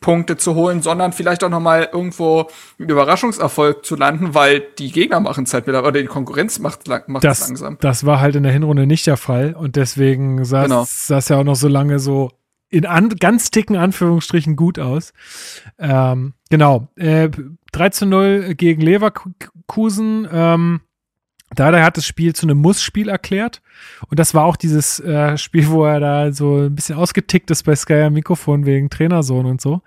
Pflichtpunkte 0.00 0.36
zu 0.36 0.54
holen, 0.54 0.82
sondern 0.82 1.12
vielleicht 1.12 1.44
auch 1.44 1.50
noch 1.50 1.60
mal 1.60 1.88
irgendwo 1.92 2.48
einen 2.78 2.88
Überraschungserfolg 2.88 3.84
zu 3.84 3.96
landen, 3.96 4.34
weil 4.34 4.62
die 4.78 4.90
Gegner 4.90 5.20
machen 5.20 5.44
es 5.44 5.52
halt 5.54 5.66
wieder, 5.66 5.80
oder 5.84 6.00
die 6.00 6.06
Konkurrenz 6.06 6.58
macht, 6.58 6.88
lang- 6.88 7.04
es 7.22 7.40
langsam. 7.40 7.76
das 7.80 8.06
war 8.06 8.20
halt 8.20 8.34
in 8.36 8.42
der 8.42 8.52
Hinrunde 8.52 8.86
nicht 8.86 9.06
der 9.06 9.16
Fall 9.18 9.54
und 9.54 9.76
deswegen 9.76 10.44
sah 10.44 10.64
Genau. 10.64 10.82
es 10.82 11.28
ja 11.28 11.38
auch 11.38 11.44
noch 11.44 11.56
so 11.56 11.68
lange 11.68 11.98
so 11.98 12.30
in 12.70 12.86
an, 12.86 13.08
ganz 13.10 13.50
dicken 13.50 13.76
Anführungsstrichen 13.76 14.54
gut 14.56 14.78
aus. 14.78 15.12
Ähm, 15.78 16.34
genau. 16.50 16.86
Äh, 16.96 17.28
3 17.72 17.88
zu 17.90 18.06
0 18.06 18.54
gegen 18.54 18.80
Leverkusen. 18.80 20.28
Ähm, 20.32 20.80
Dada 21.54 21.82
hat 21.82 21.96
das 21.96 22.06
Spiel 22.06 22.32
zu 22.34 22.46
einem 22.46 22.58
Muss-Spiel 22.58 23.08
erklärt. 23.08 23.60
Und 24.08 24.18
das 24.20 24.34
war 24.34 24.44
auch 24.44 24.56
dieses 24.56 25.00
äh, 25.00 25.36
Spiel, 25.36 25.68
wo 25.68 25.84
er 25.84 25.98
da 25.98 26.32
so 26.32 26.58
ein 26.66 26.74
bisschen 26.74 26.96
ausgetickt 26.96 27.50
ist 27.50 27.64
bei 27.64 27.74
Sky 27.74 28.02
am 28.02 28.12
Mikrofon 28.12 28.66
wegen 28.66 28.88
Trainersohn 28.88 29.46
und 29.46 29.60
so. 29.60 29.82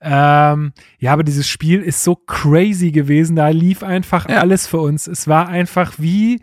Ähm, 0.00 0.72
ja, 0.98 1.12
aber 1.12 1.24
dieses 1.24 1.48
Spiel 1.48 1.82
ist 1.82 2.04
so 2.04 2.14
crazy 2.14 2.90
gewesen. 2.92 3.36
Da 3.36 3.48
lief 3.48 3.82
einfach 3.82 4.28
Ja. 4.28 4.38
alles 4.38 4.66
für 4.66 4.78
uns. 4.78 5.06
Es 5.06 5.26
war 5.26 5.48
einfach 5.48 5.94
wie, 5.98 6.40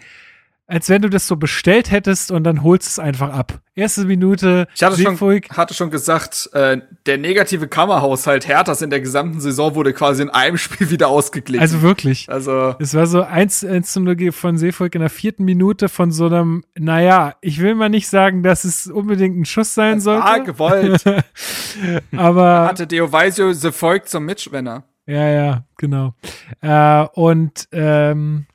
als 0.67 0.89
wenn 0.89 1.01
du 1.01 1.09
das 1.09 1.27
so 1.27 1.37
bestellt 1.37 1.91
hättest 1.91 2.29
und 2.29 2.43
dann 2.43 2.61
holst 2.61 2.89
es 2.89 2.99
einfach 2.99 3.31
ab. 3.31 3.61
Erste 3.73 4.03
Minute, 4.03 4.67
Ich 4.75 4.83
hatte 4.83 5.01
schon, 5.01 5.17
hatte 5.55 5.73
schon 5.73 5.89
gesagt, 5.91 6.49
äh, 6.51 6.81
der 7.05 7.17
negative 7.17 7.69
Kammerhaushalt 7.69 8.47
Herthas 8.47 8.81
in 8.81 8.89
der 8.89 8.99
gesamten 8.99 9.39
Saison 9.39 9.75
wurde 9.75 9.93
quasi 9.93 10.23
in 10.23 10.29
einem 10.29 10.57
Spiel 10.57 10.89
wieder 10.89 11.07
ausgeglichen. 11.07 11.61
also 11.61 11.81
wirklich. 11.81 12.29
also 12.29 12.75
Es 12.79 12.93
war 12.93 13.07
so 13.07 13.21
1, 13.21 13.63
1 13.63 13.93
zu 13.93 14.01
0 14.01 14.31
von 14.33 14.57
Seefolk 14.57 14.93
in 14.95 15.01
der 15.01 15.09
vierten 15.09 15.45
Minute 15.45 15.87
von 15.87 16.11
so 16.11 16.25
einem, 16.25 16.65
naja, 16.77 17.35
ich 17.39 17.61
will 17.61 17.73
mal 17.75 17.89
nicht 17.89 18.09
sagen, 18.09 18.43
dass 18.43 18.65
es 18.65 18.87
unbedingt 18.87 19.37
ein 19.37 19.45
Schuss 19.45 19.73
sein 19.73 20.01
sollte. 20.01 20.25
war 20.25 20.39
gewollt. 20.41 21.03
aber 22.15 22.67
hatte 22.67 22.87
Deovaisio 22.87 23.53
The 23.53 23.71
Volk 23.71 24.09
zum 24.09 24.25
Mitschwinner. 24.25 24.83
ja, 25.05 25.29
ja, 25.29 25.65
genau. 25.77 26.13
Äh, 26.61 27.05
und 27.13 27.69
ähm, 27.71 28.47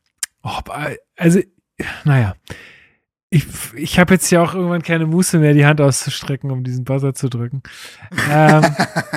oh, 0.43 0.59
also, 1.17 1.41
naja. 2.05 2.35
Ich, 3.31 3.47
ich 3.75 3.99
habe 3.99 4.15
jetzt 4.15 4.31
ja 4.31 4.43
auch 4.43 4.55
irgendwann 4.55 4.83
keine 4.83 5.07
Muße 5.07 5.39
mehr, 5.39 5.55
die 5.55 5.65
Hand 5.65 5.81
auszustrecken, 5.81 6.51
um 6.51 6.65
diesen 6.65 6.85
Buzzer 6.85 7.15
zu 7.15 7.31
drücken. 7.31 7.63
Ähm, 8.31 8.63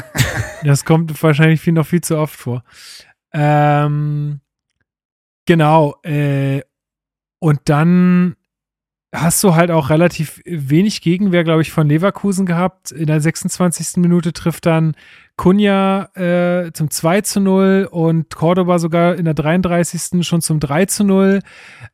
das 0.63 0.85
kommt 0.85 1.21
wahrscheinlich 1.21 1.59
viel 1.59 1.73
noch 1.73 1.85
viel 1.85 2.01
zu 2.01 2.17
oft 2.17 2.35
vor. 2.35 2.63
Ähm, 3.33 4.39
genau. 5.45 5.95
Äh, 6.03 6.61
und 7.39 7.59
dann 7.65 8.37
hast 9.13 9.43
du 9.43 9.55
halt 9.55 9.71
auch 9.71 9.89
relativ 9.89 10.41
wenig 10.45 11.01
Gegenwehr, 11.01 11.43
glaube 11.43 11.61
ich, 11.61 11.71
von 11.71 11.87
Leverkusen 11.87 12.45
gehabt. 12.45 12.91
In 12.91 13.07
der 13.07 13.21
26. 13.21 13.97
Minute 13.97 14.33
trifft 14.33 14.65
dann 14.65 14.95
Kunja 15.38 16.09
äh, 16.15 16.72
zum 16.72 16.89
2 16.89 17.22
zu 17.22 17.39
0 17.39 17.89
und 17.91 18.33
Cordoba 18.33 18.80
sogar 18.80 19.15
in 19.15 19.25
der 19.25 19.33
33. 19.33 20.25
schon 20.25 20.41
zum 20.41 20.59
3 20.59 20.85
zu 20.85 21.03
0. 21.03 21.39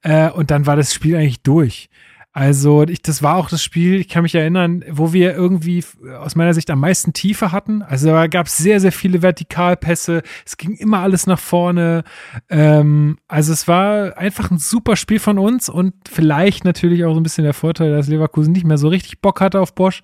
Äh, 0.03 0.29
und 0.29 0.51
dann 0.51 0.65
war 0.65 0.75
das 0.75 0.93
Spiel 0.93 1.15
eigentlich 1.15 1.41
durch. 1.41 1.89
Also, 2.33 2.83
ich, 2.83 3.01
das 3.01 3.21
war 3.21 3.35
auch 3.35 3.49
das 3.49 3.61
Spiel, 3.61 3.95
ich 3.99 4.07
kann 4.07 4.23
mich 4.23 4.35
erinnern, 4.35 4.85
wo 4.89 5.11
wir 5.11 5.33
irgendwie 5.33 5.83
aus 6.17 6.35
meiner 6.35 6.53
Sicht 6.53 6.69
am 6.69 6.79
meisten 6.79 7.11
Tiefe 7.11 7.51
hatten. 7.51 7.81
Also, 7.81 8.07
da 8.07 8.27
gab 8.27 8.45
es 8.47 8.55
sehr, 8.55 8.79
sehr 8.79 8.93
viele 8.93 9.21
Vertikalpässe. 9.21 10.21
Es 10.45 10.55
ging 10.55 10.75
immer 10.75 10.99
alles 10.99 11.27
nach 11.27 11.39
vorne. 11.39 12.05
Ähm, 12.49 13.17
also, 13.27 13.51
es 13.51 13.67
war 13.67 14.17
einfach 14.17 14.49
ein 14.49 14.59
super 14.59 14.95
Spiel 14.95 15.19
von 15.19 15.37
uns 15.39 15.67
und 15.67 15.93
vielleicht 16.09 16.63
natürlich 16.63 17.03
auch 17.03 17.13
so 17.13 17.19
ein 17.19 17.23
bisschen 17.23 17.43
der 17.43 17.53
Vorteil, 17.53 17.91
dass 17.91 18.07
Leverkusen 18.07 18.53
nicht 18.53 18.65
mehr 18.65 18.77
so 18.77 18.87
richtig 18.87 19.19
Bock 19.19 19.41
hatte 19.41 19.59
auf 19.59 19.75
Bosch. 19.75 20.01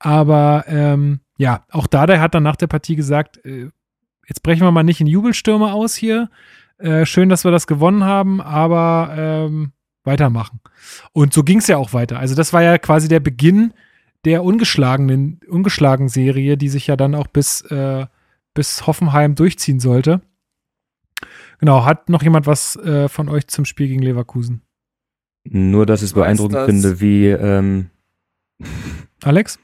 Aber 0.00 0.64
ähm, 0.66 1.20
ja, 1.40 1.64
auch 1.70 1.86
Dada 1.86 2.20
hat 2.20 2.34
dann 2.34 2.42
nach 2.42 2.56
der 2.56 2.66
Partie 2.66 2.96
gesagt, 2.96 3.42
äh, 3.46 3.70
jetzt 4.28 4.42
brechen 4.42 4.60
wir 4.60 4.70
mal 4.72 4.82
nicht 4.82 5.00
in 5.00 5.06
Jubelstürme 5.06 5.72
aus 5.72 5.94
hier. 5.94 6.28
Äh, 6.76 7.06
schön, 7.06 7.30
dass 7.30 7.44
wir 7.44 7.50
das 7.50 7.66
gewonnen 7.66 8.04
haben, 8.04 8.42
aber 8.42 9.14
ähm, 9.16 9.72
weitermachen. 10.04 10.60
Und 11.12 11.32
so 11.32 11.42
ging 11.42 11.60
es 11.60 11.66
ja 11.66 11.78
auch 11.78 11.94
weiter. 11.94 12.18
Also 12.18 12.34
das 12.34 12.52
war 12.52 12.62
ja 12.62 12.76
quasi 12.76 13.08
der 13.08 13.20
Beginn 13.20 13.72
der 14.26 14.44
ungeschlagenen, 14.44 15.40
ungeschlagen 15.48 16.10
Serie, 16.10 16.58
die 16.58 16.68
sich 16.68 16.88
ja 16.88 16.96
dann 16.96 17.14
auch 17.14 17.26
bis, 17.26 17.62
äh, 17.62 18.04
bis 18.52 18.86
Hoffenheim 18.86 19.34
durchziehen 19.34 19.80
sollte. 19.80 20.20
Genau, 21.58 21.86
hat 21.86 22.10
noch 22.10 22.22
jemand 22.22 22.46
was 22.46 22.76
äh, 22.76 23.08
von 23.08 23.30
euch 23.30 23.46
zum 23.46 23.64
Spiel 23.64 23.88
gegen 23.88 24.02
Leverkusen? 24.02 24.60
Nur, 25.44 25.86
dass 25.86 26.02
ich 26.02 26.08
es 26.08 26.12
beeindruckend 26.12 26.54
das. 26.54 26.66
finde, 26.66 27.00
wie 27.00 27.28
ähm, 27.28 27.88
Alex? 29.22 29.58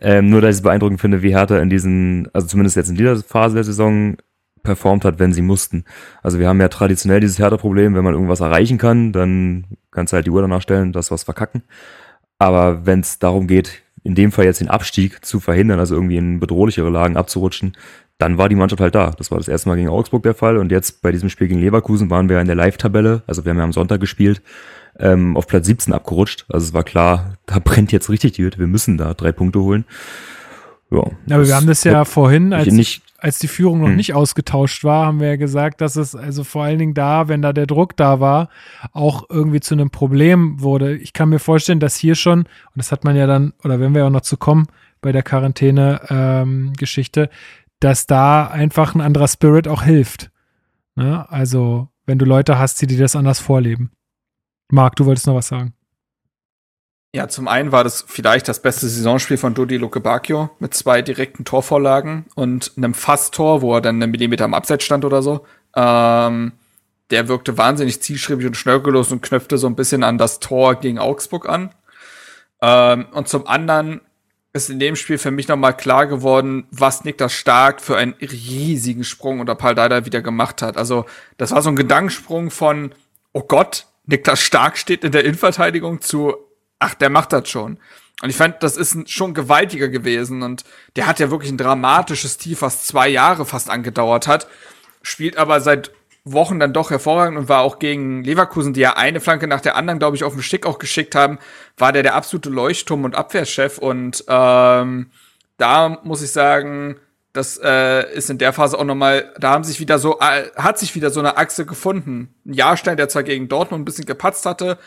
Ähm, 0.00 0.30
nur, 0.30 0.40
dass 0.40 0.50
ich 0.50 0.56
es 0.56 0.62
beeindruckend 0.62 1.00
finde, 1.00 1.22
wie 1.22 1.34
Hertha 1.34 1.58
in 1.58 1.70
diesen, 1.70 2.28
also 2.32 2.46
zumindest 2.46 2.76
jetzt 2.76 2.90
in 2.90 2.96
dieser 2.96 3.16
Phase 3.16 3.54
der 3.54 3.64
Saison 3.64 4.16
performt 4.62 5.04
hat, 5.04 5.18
wenn 5.18 5.32
sie 5.32 5.42
mussten. 5.42 5.84
Also 6.22 6.38
wir 6.38 6.48
haben 6.48 6.60
ja 6.60 6.68
traditionell 6.68 7.20
dieses 7.20 7.38
Hertha-Problem, 7.38 7.94
wenn 7.94 8.04
man 8.04 8.14
irgendwas 8.14 8.40
erreichen 8.40 8.78
kann, 8.78 9.12
dann 9.12 9.64
kannst 9.92 10.12
du 10.12 10.16
halt 10.16 10.26
die 10.26 10.30
Uhr 10.30 10.42
danach 10.42 10.60
stellen, 10.60 10.92
das 10.92 11.10
was 11.10 11.22
verkacken. 11.22 11.62
Aber 12.38 12.84
wenn 12.84 13.00
es 13.00 13.18
darum 13.18 13.46
geht, 13.46 13.82
in 14.02 14.14
dem 14.14 14.32
Fall 14.32 14.44
jetzt 14.44 14.60
den 14.60 14.68
Abstieg 14.68 15.24
zu 15.24 15.40
verhindern, 15.40 15.78
also 15.78 15.94
irgendwie 15.94 16.16
in 16.16 16.38
bedrohlichere 16.38 16.90
Lagen 16.90 17.16
abzurutschen, 17.16 17.76
dann 18.18 18.38
war 18.38 18.48
die 18.48 18.54
Mannschaft 18.54 18.80
halt 18.80 18.94
da. 18.94 19.10
Das 19.10 19.30
war 19.30 19.38
das 19.38 19.48
erste 19.48 19.68
Mal 19.68 19.76
gegen 19.76 19.88
Augsburg 19.88 20.22
der 20.22 20.34
Fall 20.34 20.56
und 20.56 20.72
jetzt 20.72 21.02
bei 21.02 21.12
diesem 21.12 21.28
Spiel 21.28 21.48
gegen 21.48 21.60
Leverkusen 21.60 22.10
waren 22.10 22.28
wir 22.28 22.40
in 22.40 22.46
der 22.46 22.56
Live-Tabelle, 22.56 23.22
also 23.26 23.44
wir 23.44 23.50
haben 23.50 23.58
ja 23.58 23.64
am 23.64 23.72
Sonntag 23.72 24.00
gespielt, 24.00 24.42
ähm, 24.98 25.36
auf 25.36 25.46
Platz 25.46 25.66
17 25.66 25.92
abgerutscht. 25.92 26.46
Also 26.48 26.66
es 26.66 26.74
war 26.74 26.84
klar, 26.84 27.34
da 27.46 27.58
brennt 27.58 27.92
jetzt 27.92 28.10
richtig 28.10 28.32
die 28.32 28.44
Hütte, 28.44 28.58
wir 28.58 28.66
müssen 28.66 28.96
da 28.96 29.14
drei 29.14 29.32
Punkte 29.32 29.60
holen. 29.60 29.84
Ja, 30.90 31.02
Aber 31.34 31.46
wir 31.46 31.56
haben 31.56 31.66
das 31.66 31.82
ja 31.82 32.04
vorhin, 32.04 32.52
als, 32.52 32.68
ich 32.68 32.72
nicht, 32.72 33.02
als 33.18 33.40
die 33.40 33.48
Führung 33.48 33.80
noch 33.80 33.88
Hm. 33.88 33.96
nicht 33.96 34.14
ausgetauscht 34.14 34.84
war, 34.84 35.06
haben 35.06 35.18
wir 35.18 35.28
ja 35.28 35.36
gesagt, 35.36 35.80
dass 35.80 35.96
es 35.96 36.14
also 36.14 36.44
vor 36.44 36.62
allen 36.62 36.78
Dingen 36.78 36.94
da, 36.94 37.26
wenn 37.26 37.42
da 37.42 37.52
der 37.52 37.66
Druck 37.66 37.96
da 37.96 38.20
war, 38.20 38.50
auch 38.92 39.24
irgendwie 39.28 39.58
zu 39.58 39.74
einem 39.74 39.90
Problem 39.90 40.60
wurde. 40.60 40.96
Ich 40.96 41.12
kann 41.12 41.28
mir 41.28 41.40
vorstellen, 41.40 41.80
dass 41.80 41.96
hier 41.96 42.14
schon, 42.14 42.40
und 42.40 42.48
das 42.76 42.92
hat 42.92 43.02
man 43.02 43.16
ja 43.16 43.26
dann, 43.26 43.52
oder 43.64 43.80
wenn 43.80 43.94
wir 43.94 44.06
auch 44.06 44.10
noch 44.10 44.20
zu 44.20 44.36
kommen 44.36 44.68
bei 45.00 45.10
der 45.10 45.24
Quarantäne-Geschichte, 45.24 47.30
dass 47.80 48.06
da 48.06 48.46
einfach 48.46 48.94
ein 48.94 49.00
anderer 49.00 49.28
Spirit 49.28 49.68
auch 49.68 49.82
hilft. 49.82 50.30
Ne? 50.94 51.30
Also, 51.30 51.88
wenn 52.06 52.18
du 52.18 52.24
Leute 52.24 52.58
hast, 52.58 52.80
die 52.80 52.86
dir 52.86 52.98
das 52.98 53.16
anders 53.16 53.40
vorleben. 53.40 53.90
Marc, 54.70 54.96
du 54.96 55.06
wolltest 55.06 55.26
noch 55.26 55.34
was 55.34 55.48
sagen. 55.48 55.72
Ja, 57.14 57.28
zum 57.28 57.48
einen 57.48 57.72
war 57.72 57.82
das 57.82 58.04
vielleicht 58.06 58.46
das 58.46 58.60
beste 58.60 58.88
Saisonspiel 58.88 59.38
von 59.38 59.54
Dodi 59.54 59.78
Luke 59.78 60.00
Bacchio 60.00 60.50
mit 60.58 60.74
zwei 60.74 61.00
direkten 61.00 61.44
Torvorlagen 61.44 62.26
und 62.34 62.72
einem 62.76 62.92
Fast-Tor, 62.92 63.62
wo 63.62 63.74
er 63.74 63.80
dann 63.80 64.02
einen 64.02 64.10
Millimeter 64.10 64.44
am 64.44 64.52
Abseits 64.52 64.84
stand 64.84 65.04
oder 65.04 65.22
so. 65.22 65.46
Ähm, 65.74 66.52
der 67.10 67.28
wirkte 67.28 67.56
wahnsinnig 67.56 68.02
zielstrebig 68.02 68.46
und 68.46 68.56
schnörkellos 68.56 69.12
und 69.12 69.22
knöpfte 69.22 69.56
so 69.56 69.66
ein 69.66 69.76
bisschen 69.76 70.02
an 70.02 70.18
das 70.18 70.40
Tor 70.40 70.74
gegen 70.74 70.98
Augsburg 70.98 71.48
an. 71.48 71.74
Ähm, 72.60 73.06
und 73.12 73.28
zum 73.28 73.46
anderen 73.46 74.00
ist 74.52 74.70
in 74.70 74.78
dem 74.78 74.96
Spiel 74.96 75.18
für 75.18 75.30
mich 75.30 75.48
nochmal 75.48 75.76
klar 75.76 76.06
geworden, 76.06 76.66
was 76.70 77.04
Niklas 77.04 77.32
Stark 77.32 77.80
für 77.80 77.96
einen 77.96 78.14
riesigen 78.20 79.04
Sprung 79.04 79.40
unter 79.40 79.54
Paldada 79.54 80.04
wieder 80.04 80.22
gemacht 80.22 80.62
hat. 80.62 80.76
Also, 80.76 81.04
das 81.36 81.52
war 81.52 81.62
so 81.62 81.68
ein 81.68 81.76
Gedankensprung 81.76 82.50
von, 82.50 82.92
oh 83.32 83.42
Gott, 83.42 83.86
Niklas 84.06 84.40
Stark 84.40 84.78
steht 84.78 85.04
in 85.04 85.12
der 85.12 85.24
Innenverteidigung 85.24 86.00
zu, 86.00 86.34
ach, 86.78 86.94
der 86.94 87.10
macht 87.10 87.32
das 87.32 87.48
schon. 87.48 87.78
Und 88.22 88.30
ich 88.30 88.36
fand, 88.36 88.62
das 88.62 88.76
ist 88.76 89.10
schon 89.10 89.34
gewaltiger 89.34 89.88
gewesen 89.88 90.42
und 90.42 90.64
der 90.96 91.06
hat 91.06 91.20
ja 91.20 91.30
wirklich 91.30 91.52
ein 91.52 91.58
dramatisches 91.58 92.38
Tief, 92.38 92.62
was 92.62 92.86
zwei 92.86 93.08
Jahre 93.08 93.44
fast 93.44 93.68
angedauert 93.68 94.26
hat, 94.26 94.48
spielt 95.02 95.36
aber 95.36 95.60
seit 95.60 95.92
Wochen 96.24 96.58
dann 96.58 96.72
doch 96.72 96.90
hervorragend 96.90 97.38
und 97.38 97.48
war 97.48 97.60
auch 97.60 97.78
gegen 97.78 98.24
Leverkusen, 98.24 98.72
die 98.72 98.80
ja 98.80 98.96
eine 98.96 99.20
Flanke 99.20 99.46
nach 99.46 99.60
der 99.60 99.76
anderen, 99.76 99.98
glaube 99.98 100.16
ich, 100.16 100.24
auf 100.24 100.32
den 100.32 100.42
Stick 100.42 100.66
auch 100.66 100.78
geschickt 100.78 101.14
haben, 101.14 101.38
war 101.76 101.92
der 101.92 102.02
der 102.02 102.14
absolute 102.14 102.48
Leuchtturm 102.48 103.04
und 103.04 103.14
Abwehrchef 103.14 103.78
und 103.78 104.24
ähm, 104.26 105.10
da 105.58 106.00
muss 106.02 106.22
ich 106.22 106.32
sagen, 106.32 106.96
das 107.36 107.58
äh, 107.62 108.12
ist 108.14 108.30
in 108.30 108.38
der 108.38 108.52
Phase 108.52 108.78
auch 108.78 108.84
nochmal, 108.84 109.32
da 109.38 109.50
haben 109.50 109.64
sich 109.64 109.80
wieder 109.80 109.98
so, 109.98 110.18
äh, 110.20 110.50
hat 110.56 110.78
sich 110.78 110.94
wieder 110.94 111.10
so 111.10 111.20
eine 111.20 111.36
Achse 111.36 111.66
gefunden. 111.66 112.34
Ein 112.46 112.54
Jahrstein, 112.54 112.96
der 112.96 113.08
zwar 113.08 113.22
gegen 113.22 113.48
Dortmund 113.48 113.82
ein 113.82 113.84
bisschen 113.84 114.06
gepatzt 114.06 114.46
hatte, 114.46 114.78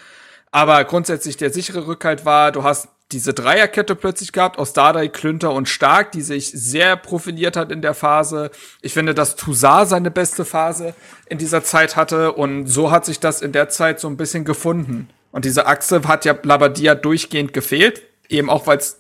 aber 0.52 0.84
grundsätzlich 0.84 1.38
der 1.38 1.52
sichere 1.52 1.86
Rückhalt 1.86 2.26
war, 2.26 2.52
du 2.52 2.64
hast 2.64 2.90
diese 3.12 3.34
Dreierkette 3.34 3.96
plötzlich 3.96 4.32
gehabt, 4.32 4.60
aus 4.60 4.74
Dardai, 4.74 5.08
Klünter 5.08 5.52
und 5.52 5.68
Stark, 5.68 6.12
die 6.12 6.22
sich 6.22 6.52
sehr 6.52 6.96
profiliert 6.96 7.58
hat 7.58 7.72
in 7.72 7.82
der 7.82 7.96
Phase. 7.96 8.52
Ich 8.82 8.94
finde, 8.94 9.16
dass 9.16 9.36
Toussaint 9.36 9.90
seine 9.90 10.12
beste 10.12 10.46
Phase 10.46 10.94
in 11.28 11.40
dieser 11.40 11.64
Zeit 11.64 11.96
hatte 11.96 12.34
und 12.34 12.68
so 12.68 12.92
hat 12.92 13.06
sich 13.06 13.20
das 13.20 13.42
in 13.42 13.52
der 13.52 13.70
Zeit 13.70 14.00
so 14.00 14.08
ein 14.08 14.18
bisschen 14.18 14.46
gefunden. 14.46 15.10
Und 15.32 15.46
diese 15.46 15.66
Achse 15.66 16.02
hat 16.08 16.26
ja 16.26 16.36
Labadia 16.42 16.96
durchgehend 16.96 17.54
gefehlt, 17.54 18.04
eben 18.28 18.50
auch 18.50 18.68
weil 18.68 18.78
es 18.78 19.00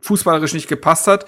fußballerisch 0.00 0.54
nicht 0.54 0.68
gepasst 0.68 1.06
hat. 1.06 1.26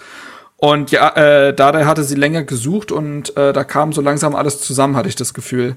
Und 0.65 0.91
ja, 0.93 1.11
äh, 1.11 1.55
Dardai 1.55 1.85
hatte 1.85 2.05
sie 2.05 2.15
länger 2.15 2.43
gesucht 2.43 2.91
und 2.91 3.37
äh, 3.37 3.53
da 3.53 3.65
kam 3.65 3.93
so 3.93 4.01
langsam 4.01 4.35
alles 4.35 4.63
zusammen, 4.63 4.97
hatte 4.97 5.11
ich 5.11 5.15
das 5.15 5.35
Gefühl. 5.35 5.77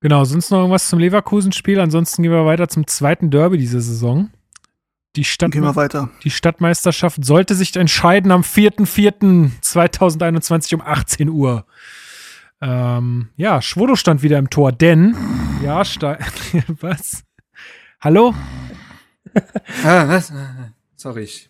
Genau, 0.00 0.22
sonst 0.26 0.50
noch 0.50 0.58
irgendwas 0.58 0.86
zum 0.86 0.98
Leverkusen-Spiel? 0.98 1.80
Ansonsten 1.80 2.22
gehen 2.22 2.32
wir 2.32 2.44
weiter 2.44 2.68
zum 2.68 2.86
zweiten 2.86 3.30
Derby 3.30 3.56
dieser 3.56 3.80
Saison. 3.80 4.28
Die, 5.16 5.24
Stadt 5.24 5.52
Gehen 5.52 5.62
wir 5.62 5.76
weiter. 5.76 6.10
die 6.24 6.30
Stadtmeisterschaft 6.30 7.24
sollte 7.24 7.54
sich 7.54 7.74
entscheiden 7.74 8.30
am 8.30 8.42
4.4.2021 8.42 10.74
um 10.74 10.82
18 10.82 11.30
Uhr. 11.30 11.64
Ähm, 12.60 13.30
ja, 13.36 13.62
Schwodo 13.62 13.96
stand 13.96 14.22
wieder 14.22 14.36
im 14.36 14.50
Tor, 14.50 14.72
denn, 14.72 15.16
ja, 15.64 15.82
Ste 15.86 16.18
was? 16.80 17.24
Hallo? 17.98 18.34
Ah, 19.82 20.06
was? 20.06 20.34
Sorry, 20.96 21.22
ich, 21.22 21.48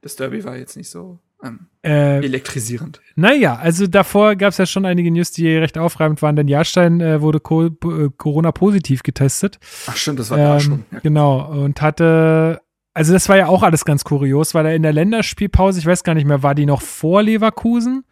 das 0.00 0.16
Derby 0.16 0.44
war 0.44 0.56
jetzt 0.56 0.76
nicht 0.76 0.88
so 0.90 1.18
ähm, 1.42 1.66
Äh, 1.82 2.24
elektrisierend. 2.24 3.00
Naja, 3.16 3.56
also 3.56 3.86
davor 3.86 4.36
gab 4.36 4.50
es 4.50 4.58
ja 4.58 4.66
schon 4.66 4.84
einige 4.86 5.10
News, 5.10 5.32
die 5.32 5.48
recht 5.56 5.76
aufreibend 5.78 6.22
waren, 6.22 6.36
denn 6.36 6.48
Jahrstein 6.48 7.00
äh, 7.00 7.20
wurde 7.20 7.40
Co 7.40 7.66
äh, 7.66 8.10
Corona-positiv 8.16 9.02
getestet. 9.02 9.58
Ach 9.86 9.96
stimmt, 9.96 10.18
das 10.20 10.30
war 10.30 10.38
da 10.38 10.54
Ähm, 10.54 10.60
schon. 10.60 10.84
Ja. 10.92 10.98
Genau, 11.00 11.50
und 11.50 11.82
hatte, 11.82 12.60
also 12.94 13.12
das 13.12 13.28
war 13.28 13.36
ja 13.36 13.46
auch 13.48 13.62
alles 13.62 13.84
ganz 13.84 14.04
kurios, 14.04 14.54
weil 14.54 14.66
er 14.66 14.74
in 14.76 14.82
der 14.82 14.92
Länderspielpause, 14.92 15.78
ich 15.80 15.86
weiß 15.86 16.04
gar 16.04 16.14
nicht 16.14 16.26
mehr, 16.26 16.42
war 16.42 16.54
die 16.54 16.66
noch 16.66 16.82
vor 16.82 17.22
Leverkusen? 17.22 18.04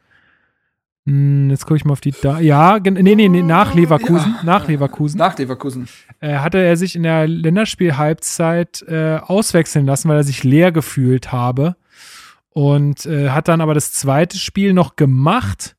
Hm, 1.07 1.49
jetzt 1.51 1.65
gucke 1.65 1.77
ich 1.77 1.85
mal 1.85 1.93
auf 1.93 2.01
die, 2.03 2.13
da 2.13 2.41
ja, 2.41 2.79
nee, 2.79 3.15
nee, 3.15 3.29
nee, 3.29 3.43
nach 3.43 3.75
Leverkusen, 3.75 4.35
Ja. 4.39 4.45
nach 4.45 4.69
Leverkusen, 4.69 5.17
Nach 5.19 5.37
Leverkusen. 5.39 5.89
äh, 6.21 6.37
hatte 6.39 6.59
er 6.59 6.77
sich 6.77 6.95
in 6.95 7.03
der 7.05 7.27
Länderspielhalbzeit 7.27 8.83
äh, 8.87 9.17
auswechseln 9.23 9.87
lassen, 9.87 10.09
weil 10.09 10.19
er 10.19 10.25
sich 10.25 10.45
leer 10.45 10.73
gefühlt 10.73 11.33
habe. 11.33 11.77
Und 12.53 13.07
äh, 13.07 13.31
hat 13.31 13.49
dann 13.49 13.61
aber 13.61 13.75
das 13.75 13.93
zweite 13.93 14.37
Spiel 14.37 14.73
noch 14.75 14.97
gemacht. 14.97 15.77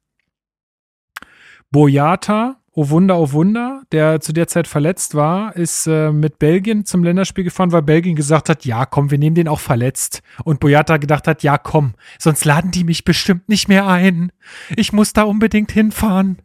Boyata, 1.69 2.60
oh 2.73 2.89
Wunder, 2.89 3.19
oh 3.19 3.31
Wunder, 3.33 3.83
der 3.91 4.21
zu 4.21 4.31
der 4.31 4.47
Zeit 4.47 4.67
verletzt 4.67 5.13
war, 5.13 5.55
ist 5.55 5.87
äh, 5.87 6.11
mit 6.11 6.39
Belgien 6.39 6.85
zum 6.85 7.03
Länderspiel 7.03 7.43
gefahren, 7.43 7.71
weil 7.71 7.81
Belgien 7.81 8.15
gesagt 8.15 8.49
hat, 8.49 8.65
ja, 8.65 8.85
komm, 8.85 9.11
wir 9.11 9.17
nehmen 9.17 9.35
den 9.35 9.49
auch 9.49 9.59
verletzt. 9.59 10.21
Und 10.43 10.61
Boyata 10.61 10.97
gedacht 10.97 11.27
hat, 11.27 11.43
ja, 11.43 11.57
komm, 11.57 11.93
sonst 12.17 12.45
laden 12.45 12.71
die 12.71 12.85
mich 12.85 13.03
bestimmt 13.03 13.49
nicht 13.49 13.67
mehr 13.67 13.87
ein. 13.87 14.31
Ich 14.75 14.93
muss 14.93 15.13
da 15.13 15.23
unbedingt 15.23 15.71
hinfahren. 15.71 16.37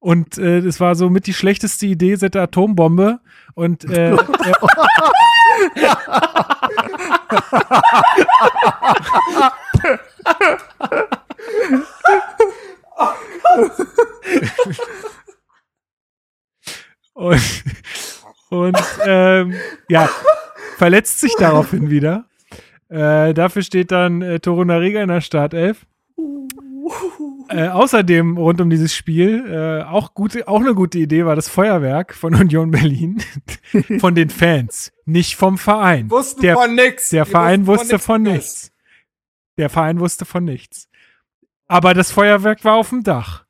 Und 0.00 0.36
äh, 0.36 0.62
das 0.62 0.80
war 0.80 0.96
so 0.96 1.10
mit 1.10 1.28
die 1.28 1.34
schlechteste 1.34 1.86
Idee 1.86 2.16
seit 2.16 2.34
der 2.34 2.42
Atombombe. 2.42 3.20
Und 3.54 3.84
äh, 3.84 4.16
und, 17.14 17.40
und 18.50 18.78
ähm, 19.04 19.54
ja, 19.88 20.08
verletzt 20.76 21.20
sich 21.20 21.34
daraufhin 21.38 21.90
wieder. 21.90 22.26
Äh, 22.88 23.32
dafür 23.34 23.62
steht 23.62 23.90
dann 23.90 24.20
äh, 24.22 24.40
Torunariga 24.40 25.02
in 25.02 25.08
der 25.08 25.20
Startelf. 25.20 25.86
Äh, 27.48 27.68
außerdem 27.68 28.36
rund 28.36 28.60
um 28.60 28.70
dieses 28.70 28.94
Spiel 28.94 29.44
äh, 29.46 29.82
auch 29.84 30.14
gute, 30.14 30.48
auch 30.48 30.60
eine 30.60 30.74
gute 30.74 30.98
Idee 30.98 31.24
war 31.24 31.36
das 31.36 31.48
Feuerwerk 31.48 32.14
von 32.14 32.34
Union 32.34 32.70
Berlin 32.70 33.22
von 33.98 34.14
den 34.14 34.30
Fans, 34.30 34.92
nicht 35.04 35.36
vom 35.36 35.58
Verein. 35.58 36.10
Wussten 36.10 36.42
der, 36.42 36.54
von 36.56 36.74
nix. 36.74 37.10
Der 37.10 37.24
Die 37.24 37.30
Verein 37.30 37.66
wusste 37.66 37.98
von 37.98 38.22
nix. 38.22 38.34
nichts. 38.34 38.72
Der 39.58 39.68
Verein 39.70 40.00
wusste 40.00 40.24
von 40.24 40.44
nichts. 40.44 40.88
Aber 41.66 41.94
das 41.94 42.10
Feuerwerk 42.10 42.64
war 42.64 42.74
auf 42.74 42.88
dem 42.88 43.02
Dach. 43.02 43.41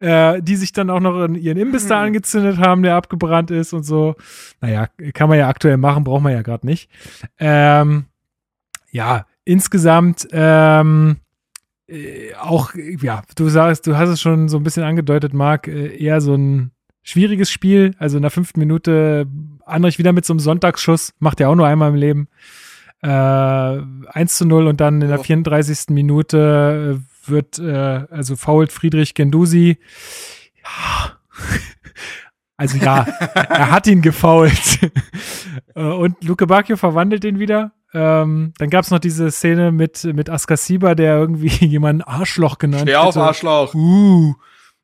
Äh, 0.00 0.42
die 0.42 0.56
sich 0.56 0.72
dann 0.72 0.90
auch 0.90 1.00
noch 1.00 1.24
in 1.24 1.34
ihren 1.36 1.56
Imbiss 1.56 1.86
da 1.86 2.02
angezündet 2.02 2.58
haben, 2.58 2.82
der 2.82 2.96
abgebrannt 2.96 3.50
ist 3.50 3.72
und 3.72 3.84
so. 3.84 4.16
Naja, 4.60 4.88
kann 5.14 5.28
man 5.28 5.38
ja 5.38 5.48
aktuell 5.48 5.76
machen, 5.76 6.04
braucht 6.04 6.22
man 6.22 6.32
ja 6.32 6.42
gerade 6.42 6.66
nicht. 6.66 6.90
Ähm, 7.38 8.06
ja, 8.90 9.24
insgesamt 9.44 10.28
ähm, 10.32 11.16
äh, 11.86 12.34
auch, 12.34 12.74
ja, 12.74 13.22
du 13.36 13.48
sagst, 13.48 13.86
du 13.86 13.96
hast 13.96 14.10
es 14.10 14.20
schon 14.20 14.48
so 14.48 14.56
ein 14.58 14.62
bisschen 14.64 14.82
angedeutet, 14.82 15.32
Marc, 15.32 15.68
äh, 15.68 15.96
eher 15.96 16.20
so 16.20 16.34
ein 16.34 16.72
schwieriges 17.02 17.50
Spiel. 17.50 17.94
Also 17.98 18.16
in 18.16 18.22
der 18.22 18.30
fünften 18.30 18.58
Minute 18.60 19.26
Andrich 19.64 19.98
wieder 19.98 20.12
mit 20.12 20.24
so 20.24 20.32
einem 20.32 20.40
Sonntagsschuss, 20.40 21.14
macht 21.18 21.40
er 21.40 21.48
auch 21.50 21.54
nur 21.54 21.66
einmal 21.66 21.90
im 21.90 21.96
Leben. 21.96 22.28
Äh, 23.00 23.08
1 23.08 24.34
zu 24.36 24.44
0 24.44 24.66
und 24.66 24.80
dann 24.80 25.00
in 25.02 25.08
der 25.08 25.20
Oh. 25.20 25.22
34. 25.22 25.90
Minute 25.90 26.98
äh, 26.98 27.13
wird, 27.28 27.58
äh, 27.58 28.06
also 28.10 28.36
fault 28.36 28.72
Friedrich 28.72 29.14
Gendusi. 29.14 29.78
Ja. 30.62 31.18
Also 32.56 32.78
ja, 32.78 33.02
er 33.34 33.72
hat 33.72 33.88
ihn 33.88 34.00
gefault. 34.00 34.78
Äh, 35.76 35.82
und 35.82 36.22
Luke 36.22 36.46
Bacchio 36.46 36.76
verwandelt 36.76 37.24
ihn 37.24 37.40
wieder. 37.40 37.72
Ähm, 37.92 38.52
dann 38.58 38.70
gab 38.70 38.84
es 38.84 38.90
noch 38.90 39.00
diese 39.00 39.30
Szene 39.30 39.72
mit, 39.72 40.04
mit 40.04 40.30
Askasiba, 40.30 40.94
der 40.94 41.16
irgendwie 41.16 41.48
jemanden 41.66 42.02
Arschloch 42.02 42.58
genannt 42.58 42.82
Steh 42.82 42.96
auf, 42.96 43.14
hätte. 43.14 43.24
Arschloch. 43.24 43.74
Uh. 43.74 44.34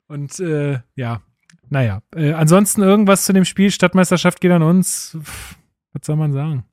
Und 0.09 0.41
äh, 0.41 0.81
ja, 0.97 1.21
naja. 1.69 2.03
Äh, 2.15 2.33
ansonsten 2.33 2.83
irgendwas 2.83 3.25
zu 3.25 3.33
dem 3.33 3.45
Spiel, 3.45 3.71
Stadtmeisterschaft 3.71 4.41
geht 4.41 4.51
an 4.51 4.63
uns. 4.63 5.17
Pff, 5.23 5.57
was 5.93 6.07
soll 6.07 6.17
man 6.17 6.33
sagen? 6.33 6.65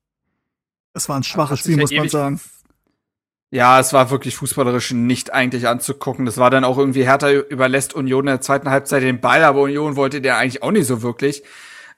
Es 0.93 1.07
war 1.09 1.17
ein 1.17 1.23
schwaches 1.23 1.59
Hat 1.59 1.59
Spiel, 1.59 1.77
muss 1.77 1.91
man 1.91 2.09
sagen. 2.09 2.41
Ja, 3.49 3.79
es 3.79 3.93
war 3.93 4.09
wirklich 4.09 4.35
fußballerisch 4.35 4.91
nicht 4.91 5.33
eigentlich 5.33 5.67
anzugucken. 5.67 6.25
Das 6.25 6.37
war 6.37 6.49
dann 6.49 6.65
auch 6.65 6.77
irgendwie 6.77 7.05
Hertha 7.05 7.31
überlässt 7.31 7.93
Union 7.93 8.21
in 8.21 8.33
der 8.33 8.41
zweiten 8.41 8.69
Halbzeit 8.69 9.03
den 9.03 9.21
Ball, 9.21 9.43
aber 9.43 9.61
Union 9.61 9.95
wollte 9.95 10.19
der 10.19 10.37
eigentlich 10.37 10.63
auch 10.63 10.71
nicht 10.71 10.85
so 10.85 11.01
wirklich. 11.01 11.43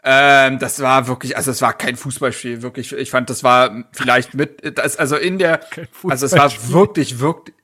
Ähm, 0.03 0.59
das 0.59 0.79
war 0.79 1.07
wirklich, 1.07 1.35
also 1.35 1.51
es 1.51 1.61
war 1.61 1.73
kein 1.73 1.95
Fußballspiel, 1.95 2.61
wirklich. 2.61 2.93
Ich 2.93 3.09
fand, 3.09 3.29
das 3.29 3.43
war 3.43 3.83
vielleicht 3.91 4.35
mit, 4.35 4.77
das, 4.77 4.97
also 4.97 5.15
in 5.15 5.39
der, 5.39 5.61
also 6.07 6.25
es 6.25 6.33
war 6.33 6.51
wirklich, 6.69 7.19
wirklich, 7.19 7.55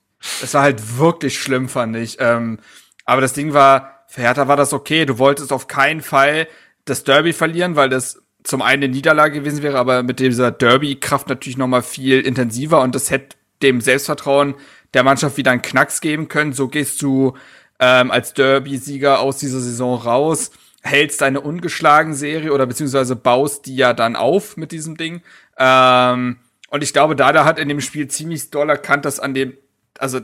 es 0.41 0.53
war 0.55 0.63
halt 0.63 0.97
wirklich 0.97 1.39
schlimm, 1.39 1.69
fand 1.69 1.95
ich. 1.95 2.17
Ähm, 2.19 2.59
aber 3.05 3.21
das 3.21 3.33
Ding 3.33 3.53
war, 3.53 4.03
für 4.07 4.21
Hertha 4.21 4.47
war 4.47 4.57
das 4.57 4.73
okay. 4.73 5.05
Du 5.05 5.19
wolltest 5.19 5.53
auf 5.53 5.67
keinen 5.67 6.01
Fall 6.01 6.47
das 6.85 7.03
Derby 7.03 7.33
verlieren, 7.33 7.75
weil 7.75 7.89
das 7.89 8.23
zum 8.43 8.61
einen 8.61 8.83
eine 8.83 8.93
Niederlage 8.93 9.39
gewesen 9.39 9.63
wäre, 9.63 9.77
aber 9.77 10.03
mit 10.03 10.19
dieser 10.19 10.51
Derby-Kraft 10.51 11.29
natürlich 11.29 11.57
noch 11.57 11.67
mal 11.67 11.81
viel 11.81 12.21
intensiver 12.21 12.81
und 12.81 12.95
das 12.95 13.11
hätte 13.11 13.35
dem 13.61 13.81
Selbstvertrauen 13.81 14.55
der 14.93 15.03
Mannschaft 15.03 15.37
wieder 15.37 15.51
einen 15.51 15.61
Knacks 15.61 16.01
geben 16.01 16.27
können. 16.27 16.53
So 16.53 16.67
gehst 16.67 17.01
du 17.01 17.33
ähm, 17.79 18.11
als 18.11 18.33
Derby-Sieger 18.33 19.19
aus 19.19 19.37
dieser 19.37 19.59
Saison 19.59 19.99
raus, 19.99 20.51
hältst 20.81 21.21
deine 21.21 21.41
ungeschlagen 21.41 22.13
Serie 22.13 22.53
oder 22.53 22.65
beziehungsweise 22.65 23.15
baust 23.15 23.65
die 23.65 23.75
ja 23.75 23.93
dann 23.93 24.15
auf 24.15 24.55
mit 24.57 24.71
diesem 24.71 24.97
Ding. 24.97 25.21
Ähm, 25.57 26.37
und 26.69 26.83
ich 26.83 26.93
glaube, 26.93 27.15
Dada 27.15 27.45
hat 27.45 27.59
in 27.59 27.69
dem 27.69 27.81
Spiel 27.81 28.07
ziemlich 28.07 28.49
doll 28.49 28.69
erkannt, 28.69 29.05
dass 29.05 29.19
an 29.19 29.33
dem, 29.33 29.57
also 29.97 30.19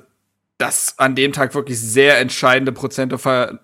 dass 0.57 0.99
an 0.99 1.15
dem 1.15 1.33
Tag 1.33 1.55
wirklich 1.55 1.79
sehr 1.79 2.19
entscheidende 2.19 2.71
Prozente 2.71 3.15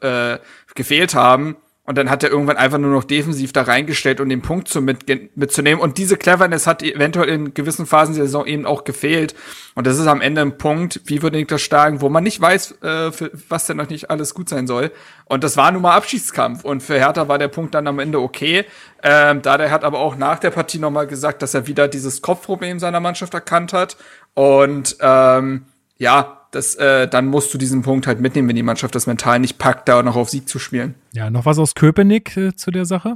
äh, 0.01 0.39
gefehlt 0.73 1.13
haben. 1.13 1.55
Und 1.87 1.97
dann 1.97 2.09
hat 2.09 2.21
er 2.21 2.29
irgendwann 2.29 2.57
einfach 2.57 2.79
nur 2.79 2.91
noch 2.91 3.05
defensiv 3.05 3.53
da 3.53 3.61
reingestellt, 3.61 4.19
um 4.19 4.27
den 4.27 4.41
Punkt 4.41 4.67
zu 4.67 4.81
mit, 4.81 5.05
mitzunehmen. 5.37 5.81
Und 5.81 5.97
diese 5.97 6.17
Cleverness 6.17 6.67
hat 6.67 6.83
eventuell 6.83 7.29
in 7.29 7.53
gewissen 7.53 7.85
Phasen 7.85 8.13
der 8.13 8.25
Saison 8.25 8.45
eben 8.45 8.65
auch 8.65 8.83
gefehlt. 8.83 9.35
Und 9.73 9.87
das 9.87 9.97
ist 9.97 10.05
am 10.05 10.19
Ende 10.19 10.41
ein 10.41 10.57
Punkt, 10.57 10.99
wie 11.05 11.21
würde 11.21 11.39
ich 11.39 11.47
das 11.47 11.61
schlagen, 11.61 12.01
wo 12.01 12.09
man 12.09 12.25
nicht 12.25 12.41
weiß, 12.41 12.81
äh, 12.81 13.11
für 13.13 13.31
was 13.47 13.67
denn 13.67 13.77
noch 13.77 13.87
nicht 13.87 14.09
alles 14.09 14.33
gut 14.33 14.49
sein 14.49 14.67
soll. 14.67 14.91
Und 15.29 15.45
das 15.45 15.55
war 15.55 15.71
nun 15.71 15.81
mal 15.81 15.95
Abschiedskampf. 15.95 16.65
Und 16.65 16.83
für 16.83 16.95
Hertha 16.95 17.29
war 17.29 17.37
der 17.37 17.47
Punkt 17.47 17.73
dann 17.73 17.87
am 17.87 17.99
Ende 17.99 18.19
okay. 18.19 18.65
Ähm, 19.01 19.41
da 19.41 19.57
der 19.57 19.71
hat 19.71 19.85
aber 19.85 19.99
auch 19.99 20.17
nach 20.17 20.39
der 20.39 20.51
Partie 20.51 20.79
nochmal 20.79 21.07
gesagt, 21.07 21.41
dass 21.41 21.53
er 21.53 21.67
wieder 21.67 21.87
dieses 21.87 22.21
Kopfproblem 22.21 22.79
seiner 22.79 22.99
Mannschaft 22.99 23.33
erkannt 23.33 23.71
hat. 23.71 23.95
Und 24.33 24.97
ähm, 24.99 25.67
ja, 25.97 26.36
das, 26.51 26.75
äh, 26.75 27.07
dann 27.07 27.27
musst 27.27 27.53
du 27.53 27.57
diesen 27.57 27.81
Punkt 27.81 28.07
halt 28.07 28.19
mitnehmen, 28.19 28.47
wenn 28.47 28.55
die 28.55 28.63
Mannschaft 28.63 28.95
das 28.95 29.07
mental 29.07 29.39
nicht 29.39 29.57
packt, 29.57 29.87
da 29.87 30.01
noch 30.03 30.15
auf 30.15 30.29
Sieg 30.29 30.47
zu 30.47 30.59
spielen. 30.59 30.95
Ja, 31.13 31.29
noch 31.29 31.45
was 31.45 31.59
aus 31.59 31.75
Köpenick 31.75 32.35
äh, 32.37 32.55
zu 32.55 32.71
der 32.71 32.85
Sache? 32.85 33.15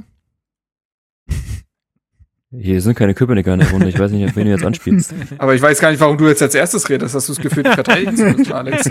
Hier 2.54 2.82
sind 2.82 2.96
keine 2.96 3.14
Köpenicker 3.14 3.54
in 3.54 3.60
der 3.60 3.70
Runde. 3.70 3.88
Ich 3.88 3.98
weiß 3.98 4.10
nicht, 4.10 4.28
auf 4.28 4.36
wen 4.36 4.44
du 4.44 4.50
jetzt 4.50 4.64
anspielst. 4.64 5.14
Aber 5.38 5.54
ich 5.54 5.62
weiß 5.62 5.80
gar 5.80 5.90
nicht, 5.90 6.00
warum 6.00 6.18
du 6.18 6.28
jetzt 6.28 6.42
als 6.42 6.54
erstes 6.54 6.90
redest. 6.90 7.14
Hast 7.14 7.28
du 7.28 7.32
das 7.32 7.40
Gefühl, 7.40 7.62
dich 7.62 7.72
verteidigen 7.72 8.14
zu 8.14 8.24
müssen, 8.24 8.52
Alex? 8.52 8.90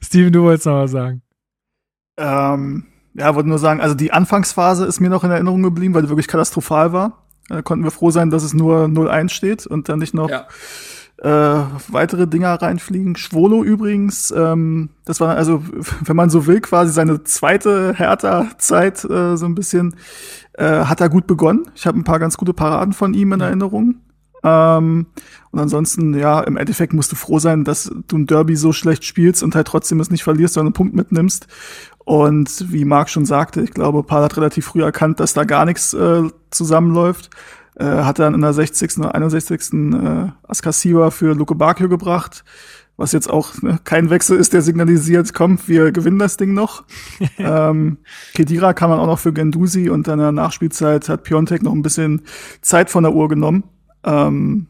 Steven, 0.00 0.32
du 0.32 0.42
wolltest 0.42 0.66
noch 0.66 0.82
was 0.84 0.90
sagen. 0.90 1.20
Ähm, 2.16 2.86
ja, 3.14 3.34
wollte 3.34 3.48
nur 3.48 3.58
sagen, 3.58 3.80
also 3.80 3.94
die 3.94 4.10
Anfangsphase 4.10 4.86
ist 4.86 5.00
mir 5.00 5.10
noch 5.10 5.22
in 5.22 5.30
Erinnerung 5.30 5.62
geblieben, 5.62 5.92
weil 5.92 6.02
die 6.02 6.08
wirklich 6.08 6.28
katastrophal 6.28 6.92
war. 6.94 7.26
Da 7.48 7.60
konnten 7.60 7.84
wir 7.84 7.90
froh 7.90 8.10
sein, 8.10 8.30
dass 8.30 8.42
es 8.42 8.54
nur 8.54 8.84
0-1 8.84 9.28
steht 9.30 9.66
und 9.66 9.88
dann 9.88 9.98
nicht 9.98 10.14
noch 10.14 10.30
Ja. 10.30 10.46
Äh, 11.18 11.28
weitere 11.88 12.26
Dinger 12.26 12.54
reinfliegen. 12.54 13.16
Schwolo 13.16 13.64
übrigens, 13.64 14.32
ähm, 14.36 14.90
das 15.04 15.20
war 15.20 15.36
also, 15.36 15.62
wenn 16.04 16.16
man 16.16 16.30
so 16.30 16.46
will, 16.46 16.60
quasi 16.60 16.92
seine 16.92 17.24
zweite 17.24 17.94
Hertha-Zeit 17.94 19.04
äh, 19.04 19.36
so 19.36 19.46
ein 19.46 19.54
bisschen, 19.54 19.96
äh, 20.54 20.84
hat 20.84 21.00
er 21.00 21.08
gut 21.08 21.26
begonnen. 21.26 21.66
Ich 21.74 21.86
habe 21.86 21.98
ein 21.98 22.04
paar 22.04 22.18
ganz 22.18 22.36
gute 22.36 22.54
Paraden 22.54 22.92
von 22.92 23.14
ihm 23.14 23.32
in 23.32 23.40
Erinnerung. 23.40 23.96
Ähm, 24.44 25.06
und 25.50 25.58
ansonsten, 25.58 26.14
ja, 26.14 26.40
im 26.40 26.56
Endeffekt 26.56 26.92
musst 26.92 27.10
du 27.10 27.16
froh 27.16 27.40
sein, 27.40 27.64
dass 27.64 27.90
du 28.06 28.16
ein 28.16 28.26
Derby 28.26 28.54
so 28.54 28.72
schlecht 28.72 29.04
spielst 29.04 29.42
und 29.42 29.54
halt 29.54 29.66
trotzdem 29.66 29.98
es 29.98 30.10
nicht 30.10 30.22
verlierst, 30.22 30.54
sondern 30.54 30.68
einen 30.68 30.74
Punkt 30.74 30.94
mitnimmst. 30.94 31.48
Und 32.04 32.72
wie 32.72 32.84
Marc 32.84 33.10
schon 33.10 33.26
sagte, 33.26 33.60
ich 33.60 33.72
glaube, 33.72 34.02
Paul 34.02 34.22
hat 34.22 34.36
relativ 34.36 34.66
früh 34.66 34.82
erkannt, 34.82 35.20
dass 35.20 35.34
da 35.34 35.44
gar 35.44 35.64
nichts 35.64 35.92
äh, 35.94 36.22
zusammenläuft. 36.50 37.30
Äh, 37.78 37.84
hat 37.84 38.18
dann 38.18 38.34
in 38.34 38.40
der 38.40 38.52
60. 38.52 38.98
oder 38.98 39.14
61. 39.14 39.72
Äh, 39.72 40.32
Askasiba 40.42 41.10
für 41.10 41.34
Luke 41.34 41.54
Bakio 41.54 41.88
gebracht, 41.88 42.44
was 42.96 43.12
jetzt 43.12 43.30
auch 43.30 43.62
ne, 43.62 43.78
kein 43.84 44.10
Wechsel 44.10 44.36
ist, 44.36 44.52
der 44.52 44.62
signalisiert, 44.62 45.32
komm, 45.32 45.60
wir 45.66 45.92
gewinnen 45.92 46.18
das 46.18 46.36
Ding 46.36 46.54
noch. 46.54 46.84
ähm, 47.38 47.98
Kedira 48.34 48.72
kann 48.72 48.90
man 48.90 48.98
auch 48.98 49.06
noch 49.06 49.20
für 49.20 49.32
Gendusi 49.32 49.90
und 49.90 50.08
dann 50.08 50.18
in 50.18 50.24
der 50.24 50.32
Nachspielzeit 50.32 51.08
hat 51.08 51.22
Piontek 51.22 51.62
noch 51.62 51.72
ein 51.72 51.82
bisschen 51.82 52.22
Zeit 52.62 52.90
von 52.90 53.04
der 53.04 53.14
Uhr 53.14 53.28
genommen. 53.28 53.62
Ähm, 54.02 54.66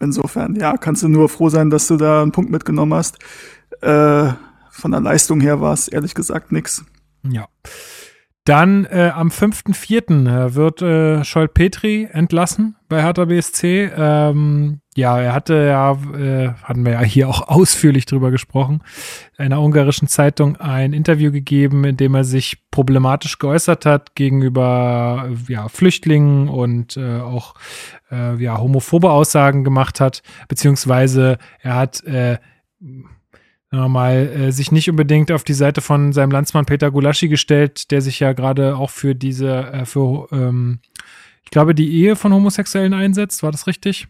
insofern, 0.00 0.54
ja, 0.54 0.78
kannst 0.78 1.02
du 1.02 1.08
nur 1.08 1.28
froh 1.28 1.50
sein, 1.50 1.68
dass 1.68 1.86
du 1.86 1.98
da 1.98 2.22
einen 2.22 2.32
Punkt 2.32 2.50
mitgenommen 2.50 2.94
hast. 2.94 3.18
Äh, 3.82 4.32
von 4.70 4.90
der 4.90 5.00
Leistung 5.00 5.42
her 5.42 5.60
war 5.60 5.74
es 5.74 5.86
ehrlich 5.86 6.14
gesagt 6.14 6.50
nix. 6.50 6.82
Ja. 7.28 7.46
Dann 8.44 8.86
äh, 8.86 9.12
am 9.14 9.28
5.4. 9.28 10.26
Äh, 10.26 10.54
wird 10.54 10.82
äh, 10.82 11.22
Scholt 11.22 11.54
Petri 11.54 12.08
entlassen 12.10 12.76
bei 12.88 13.00
Hertha 13.00 13.26
BSC. 13.26 13.90
Ähm, 13.96 14.80
ja, 14.96 15.18
er 15.20 15.32
hatte 15.32 15.54
ja, 15.54 15.92
äh, 15.92 16.52
hatten 16.62 16.84
wir 16.84 16.92
ja 16.92 17.00
hier 17.02 17.28
auch 17.28 17.42
ausführlich 17.48 18.04
drüber 18.04 18.32
gesprochen, 18.32 18.82
einer 19.38 19.62
ungarischen 19.62 20.08
Zeitung 20.08 20.56
ein 20.56 20.92
Interview 20.92 21.30
gegeben, 21.30 21.84
in 21.84 21.96
dem 21.96 22.16
er 22.16 22.24
sich 22.24 22.68
problematisch 22.72 23.38
geäußert 23.38 23.86
hat 23.86 24.16
gegenüber 24.16 25.30
ja, 25.48 25.68
Flüchtlingen 25.68 26.48
und 26.48 26.96
äh, 26.96 27.20
auch 27.20 27.54
äh, 28.10 28.36
ja, 28.42 28.58
homophobe 28.58 29.12
Aussagen 29.12 29.62
gemacht 29.62 30.00
hat, 30.00 30.22
beziehungsweise 30.48 31.38
er 31.60 31.76
hat 31.76 32.02
äh, 32.04 32.38
wir 33.80 33.88
mal, 33.88 34.28
äh, 34.28 34.52
sich 34.52 34.70
nicht 34.70 34.90
unbedingt 34.90 35.32
auf 35.32 35.44
die 35.44 35.54
Seite 35.54 35.80
von 35.80 36.12
seinem 36.12 36.30
Landsmann 36.30 36.66
Peter 36.66 36.90
Gulaschi 36.90 37.28
gestellt, 37.28 37.90
der 37.90 38.02
sich 38.02 38.20
ja 38.20 38.32
gerade 38.32 38.76
auch 38.76 38.90
für 38.90 39.14
diese, 39.14 39.72
äh, 39.72 39.84
für, 39.86 40.28
ähm, 40.32 40.80
ich 41.44 41.50
glaube, 41.50 41.74
die 41.74 41.92
Ehe 41.92 42.16
von 42.16 42.32
Homosexuellen 42.32 42.94
einsetzt. 42.94 43.42
War 43.42 43.50
das 43.50 43.66
richtig? 43.66 44.08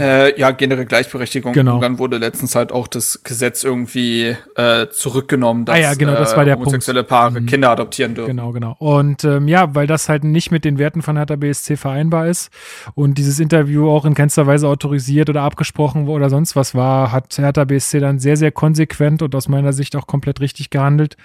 Äh, 0.00 0.38
ja, 0.38 0.50
generell 0.50 0.86
Gleichberechtigung. 0.86 1.52
Genau. 1.52 1.76
Und 1.76 1.80
dann 1.82 1.98
wurde 1.98 2.18
letztens 2.18 2.54
halt 2.54 2.72
auch 2.72 2.88
das 2.88 3.22
Gesetz 3.22 3.64
irgendwie 3.64 4.36
äh, 4.56 4.88
zurückgenommen, 4.90 5.64
dass 5.64 5.76
Ah 5.76 5.78
ja, 5.78 5.94
genau, 5.94 6.14
das 6.14 6.36
war 6.36 6.44
der 6.44 6.56
homosexuelle 6.56 7.02
Punkt. 7.02 7.10
Paare 7.10 7.40
Mhm. 7.40 7.46
Kinder 7.46 7.70
adoptieren 7.70 8.14
dürfen. 8.14 8.36
Genau, 8.36 8.52
genau. 8.52 8.76
Und 8.78 9.24
ähm, 9.24 9.48
ja, 9.48 9.74
weil 9.74 9.86
das 9.86 10.08
halt 10.08 10.24
nicht 10.24 10.50
mit 10.50 10.64
den 10.64 10.78
Werten 10.78 11.02
von 11.02 11.16
Hertha 11.16 11.36
BSC 11.36 11.76
vereinbar 11.76 12.26
ist 12.28 12.50
und 12.94 13.18
dieses 13.18 13.40
Interview 13.40 13.88
auch 13.88 14.04
in 14.04 14.14
keinster 14.14 14.46
Weise 14.46 14.68
autorisiert 14.68 15.28
oder 15.28 15.42
abgesprochen 15.42 16.08
oder 16.08 16.30
sonst 16.30 16.56
was 16.56 16.74
war, 16.74 17.12
hat 17.12 17.36
Hertha 17.38 17.64
BSC 17.64 18.00
dann 18.00 18.18
sehr, 18.18 18.36
sehr 18.36 18.52
konsequent 18.52 19.22
und 19.22 19.34
aus 19.34 19.48
meiner 19.48 19.72
Sicht 19.72 19.96
auch 19.96 20.06
komplett 20.06 20.40
richtig 20.40 20.70
gehandelt 20.70 21.16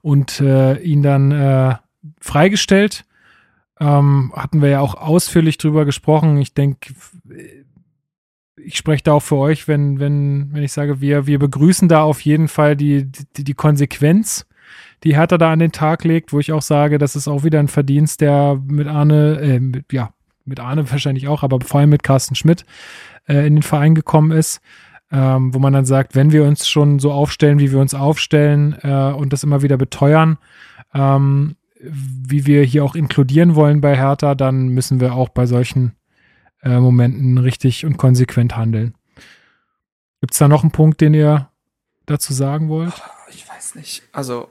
und 0.00 0.40
äh, 0.40 0.78
ihn 0.78 1.02
dann 1.02 1.32
äh, 1.32 1.74
freigestellt. 2.20 3.04
Ähm, 3.80 4.32
hatten 4.36 4.62
wir 4.62 4.68
ja 4.68 4.80
auch 4.80 4.94
ausführlich 4.94 5.58
drüber 5.58 5.84
gesprochen. 5.84 6.36
Ich 6.36 6.54
denke, 6.54 6.94
ich 8.64 8.76
spreche 8.76 9.04
da 9.04 9.12
auch 9.12 9.22
für 9.22 9.36
euch, 9.36 9.68
wenn, 9.68 9.98
wenn, 9.98 10.52
wenn 10.52 10.62
ich 10.62 10.72
sage, 10.72 11.00
wir, 11.00 11.26
wir 11.26 11.38
begrüßen 11.38 11.88
da 11.88 12.02
auf 12.02 12.20
jeden 12.20 12.48
Fall 12.48 12.76
die, 12.76 13.10
die, 13.36 13.44
die 13.44 13.54
Konsequenz, 13.54 14.46
die 15.04 15.16
Hertha 15.16 15.38
da 15.38 15.52
an 15.52 15.58
den 15.58 15.72
Tag 15.72 16.04
legt, 16.04 16.32
wo 16.32 16.38
ich 16.38 16.52
auch 16.52 16.62
sage, 16.62 16.98
das 16.98 17.16
ist 17.16 17.28
auch 17.28 17.44
wieder 17.44 17.58
ein 17.58 17.68
Verdienst, 17.68 18.20
der 18.20 18.60
mit 18.66 18.86
Arne, 18.86 19.40
äh, 19.40 19.60
mit, 19.60 19.92
ja, 19.92 20.10
mit 20.44 20.60
Arne 20.60 20.90
wahrscheinlich 20.90 21.28
auch, 21.28 21.42
aber 21.42 21.60
vor 21.60 21.80
allem 21.80 21.90
mit 21.90 22.02
Carsten 22.02 22.34
Schmidt 22.34 22.64
äh, 23.28 23.46
in 23.46 23.56
den 23.56 23.62
Verein 23.62 23.94
gekommen 23.94 24.30
ist, 24.30 24.60
ähm, 25.10 25.52
wo 25.52 25.58
man 25.58 25.72
dann 25.72 25.84
sagt, 25.84 26.14
wenn 26.14 26.32
wir 26.32 26.44
uns 26.44 26.68
schon 26.68 26.98
so 26.98 27.12
aufstellen, 27.12 27.58
wie 27.58 27.72
wir 27.72 27.80
uns 27.80 27.94
aufstellen 27.94 28.76
äh, 28.82 29.12
und 29.12 29.32
das 29.32 29.44
immer 29.44 29.62
wieder 29.62 29.76
beteuern, 29.76 30.38
ähm, 30.94 31.56
wie 31.80 32.46
wir 32.46 32.62
hier 32.62 32.84
auch 32.84 32.94
inkludieren 32.94 33.54
wollen 33.56 33.80
bei 33.80 33.96
Hertha, 33.96 34.34
dann 34.34 34.68
müssen 34.68 35.00
wir 35.00 35.14
auch 35.14 35.28
bei 35.28 35.46
solchen 35.46 35.92
äh, 36.62 36.78
Momenten 36.78 37.38
richtig 37.38 37.84
und 37.84 37.96
konsequent 37.96 38.56
handeln. 38.56 38.94
Gibt 40.20 40.32
es 40.32 40.38
da 40.38 40.48
noch 40.48 40.62
einen 40.62 40.72
Punkt, 40.72 41.00
den 41.00 41.14
ihr 41.14 41.50
dazu 42.06 42.32
sagen 42.32 42.68
wollt? 42.68 42.92
Ich 43.30 43.48
weiß 43.48 43.74
nicht. 43.74 44.02
Also, 44.12 44.48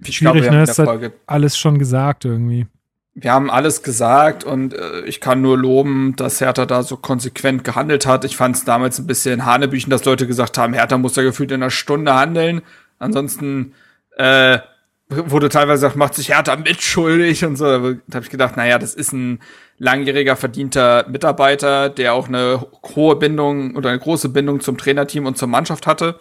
ich 0.00 0.16
Schwierig, 0.16 0.20
glaube, 0.20 0.42
wir 0.42 0.50
ne? 0.50 0.56
haben 0.58 0.68
in 0.68 0.74
der 0.74 0.84
Folge 0.84 1.12
Alles 1.26 1.56
schon 1.56 1.78
gesagt 1.78 2.24
irgendwie. 2.24 2.66
wir 3.14 3.32
haben 3.32 3.50
alles 3.50 3.82
gesagt 3.84 4.42
und 4.42 4.74
äh, 4.74 5.02
ich 5.02 5.20
kann 5.20 5.40
nur 5.40 5.56
loben, 5.56 6.16
dass 6.16 6.40
Hertha 6.40 6.66
da 6.66 6.82
so 6.82 6.96
konsequent 6.96 7.62
gehandelt 7.62 8.06
hat. 8.06 8.24
Ich 8.24 8.36
fand 8.36 8.56
es 8.56 8.64
damals 8.64 8.98
ein 8.98 9.06
bisschen 9.06 9.44
hanebüchen, 9.46 9.90
dass 9.90 10.04
Leute 10.04 10.26
gesagt 10.26 10.58
haben, 10.58 10.74
Hertha 10.74 10.98
muss 10.98 11.12
da 11.14 11.22
gefühlt 11.22 11.52
in 11.52 11.62
einer 11.62 11.70
Stunde 11.70 12.14
handeln. 12.14 12.62
Ansonsten 12.98 13.74
äh, 14.16 14.58
wurde 15.08 15.48
teilweise 15.48 15.82
gesagt, 15.82 15.96
macht 15.96 16.14
sich 16.14 16.30
Hertha 16.30 16.56
mitschuldig 16.56 17.44
und 17.44 17.56
so. 17.56 17.64
Da 17.64 18.14
habe 18.14 18.24
ich 18.24 18.30
gedacht, 18.30 18.56
naja, 18.56 18.78
das 18.78 18.94
ist 18.94 19.12
ein 19.12 19.40
langjähriger 19.78 20.36
verdienter 20.36 21.06
Mitarbeiter, 21.08 21.88
der 21.88 22.14
auch 22.14 22.28
eine 22.28 22.66
hohe 22.94 23.16
Bindung 23.16 23.76
oder 23.76 23.90
eine 23.90 23.98
große 23.98 24.30
Bindung 24.30 24.60
zum 24.60 24.78
Trainerteam 24.78 25.26
und 25.26 25.36
zur 25.36 25.48
Mannschaft 25.48 25.86
hatte. 25.86 26.18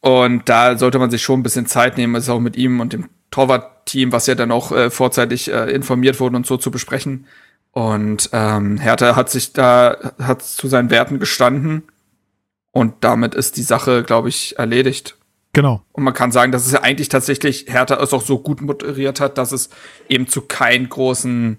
Und 0.00 0.48
da 0.48 0.76
sollte 0.76 0.98
man 0.98 1.10
sich 1.10 1.22
schon 1.22 1.40
ein 1.40 1.42
bisschen 1.42 1.66
Zeit 1.66 1.96
nehmen, 1.96 2.14
es 2.14 2.28
auch 2.28 2.40
mit 2.40 2.56
ihm 2.56 2.80
und 2.80 2.92
dem 2.92 3.08
Torwartteam, 3.30 4.12
was 4.12 4.26
ja 4.26 4.34
dann 4.34 4.52
auch 4.52 4.72
äh, 4.72 4.90
vorzeitig 4.90 5.52
äh, 5.52 5.70
informiert 5.70 6.20
wurde 6.20 6.36
und 6.36 6.46
so 6.46 6.56
zu 6.56 6.70
besprechen. 6.70 7.26
Und 7.72 8.30
ähm, 8.32 8.78
Hertha 8.78 9.16
hat 9.16 9.30
sich 9.30 9.52
da, 9.52 10.14
hat 10.18 10.42
zu 10.42 10.68
seinen 10.68 10.90
Werten 10.90 11.18
gestanden. 11.18 11.84
Und 12.70 12.94
damit 13.00 13.34
ist 13.34 13.56
die 13.56 13.62
Sache, 13.62 14.02
glaube 14.02 14.28
ich, 14.28 14.58
erledigt. 14.58 15.17
Genau. 15.58 15.82
Und 15.90 16.04
man 16.04 16.14
kann 16.14 16.30
sagen, 16.30 16.52
dass 16.52 16.66
es 16.66 16.70
ja 16.72 16.82
eigentlich 16.82 17.08
tatsächlich 17.08 17.64
Hertha 17.66 18.00
es 18.00 18.12
auch 18.12 18.22
so 18.22 18.38
gut 18.38 18.60
moderiert 18.60 19.18
hat, 19.18 19.38
dass 19.38 19.50
es 19.50 19.70
eben 20.08 20.28
zu 20.28 20.42
keinen 20.42 20.88
großen, 20.88 21.56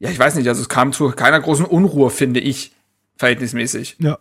ja, 0.00 0.10
ich 0.10 0.18
weiß 0.18 0.34
nicht, 0.34 0.46
also 0.46 0.60
es 0.60 0.68
kam 0.68 0.92
zu 0.92 1.08
keiner 1.08 1.40
großen 1.40 1.64
Unruhe, 1.64 2.10
finde 2.10 2.40
ich, 2.40 2.76
verhältnismäßig. 3.16 3.96
Ja, 4.00 4.18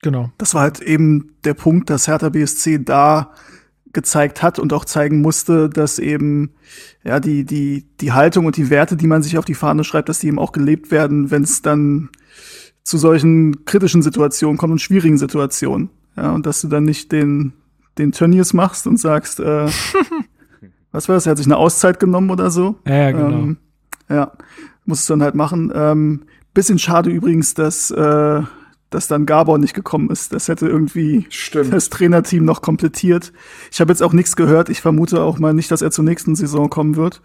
genau. 0.00 0.30
Das 0.38 0.54
war 0.54 0.62
halt 0.62 0.78
eben 0.80 1.34
der 1.42 1.54
Punkt, 1.54 1.90
dass 1.90 2.06
Hertha 2.06 2.28
BSC 2.28 2.84
da 2.84 3.32
gezeigt 3.92 4.42
hat 4.42 4.60
und 4.60 4.72
auch 4.72 4.84
zeigen 4.84 5.20
musste, 5.20 5.68
dass 5.68 5.98
eben 5.98 6.54
ja 7.02 7.18
die 7.18 7.42
die 7.44 7.84
die 8.00 8.12
Haltung 8.12 8.46
und 8.46 8.56
die 8.56 8.70
Werte, 8.70 8.96
die 8.96 9.08
man 9.08 9.24
sich 9.24 9.38
auf 9.38 9.44
die 9.44 9.54
Fahne 9.54 9.82
schreibt, 9.82 10.08
dass 10.08 10.20
die 10.20 10.28
eben 10.28 10.38
auch 10.38 10.52
gelebt 10.52 10.92
werden, 10.92 11.32
wenn 11.32 11.42
es 11.42 11.62
dann 11.62 12.10
zu 12.84 12.96
solchen 12.96 13.64
kritischen 13.64 14.02
Situationen 14.02 14.56
kommt 14.56 14.70
und 14.70 14.80
schwierigen 14.80 15.18
Situationen. 15.18 15.90
Ja, 16.16 16.30
und 16.30 16.46
dass 16.46 16.60
du 16.60 16.68
dann 16.68 16.84
nicht 16.84 17.10
den 17.10 17.54
den 17.98 18.12
Tönnies 18.12 18.52
machst 18.52 18.86
und 18.86 18.98
sagst, 18.98 19.40
äh, 19.40 19.66
was 20.92 21.08
war 21.08 21.14
das? 21.16 21.26
Er 21.26 21.30
hat 21.30 21.38
sich 21.38 21.46
eine 21.46 21.56
Auszeit 21.56 21.98
genommen 22.00 22.30
oder 22.30 22.50
so. 22.50 22.76
Ja, 22.86 22.94
ja 22.94 23.10
genau. 23.12 23.28
Ähm, 23.28 23.56
ja, 24.08 24.32
muss 24.84 25.00
es 25.00 25.06
dann 25.06 25.22
halt 25.22 25.34
machen. 25.34 25.72
Ähm, 25.74 26.24
bisschen 26.52 26.78
schade 26.78 27.10
übrigens, 27.10 27.54
dass, 27.54 27.90
äh, 27.90 28.42
dass 28.90 29.08
dann 29.08 29.26
Gabor 29.26 29.58
nicht 29.58 29.74
gekommen 29.74 30.10
ist. 30.10 30.32
Das 30.32 30.46
hätte 30.48 30.68
irgendwie 30.68 31.26
Stimmt. 31.30 31.72
das 31.72 31.90
Trainerteam 31.90 32.44
noch 32.44 32.62
komplettiert. 32.62 33.32
Ich 33.72 33.80
habe 33.80 33.90
jetzt 33.92 34.02
auch 34.02 34.12
nichts 34.12 34.36
gehört. 34.36 34.68
Ich 34.68 34.80
vermute 34.80 35.22
auch 35.22 35.38
mal 35.38 35.52
nicht, 35.52 35.70
dass 35.70 35.82
er 35.82 35.90
zur 35.90 36.04
nächsten 36.04 36.36
Saison 36.36 36.70
kommen 36.70 36.94
wird. 36.96 37.22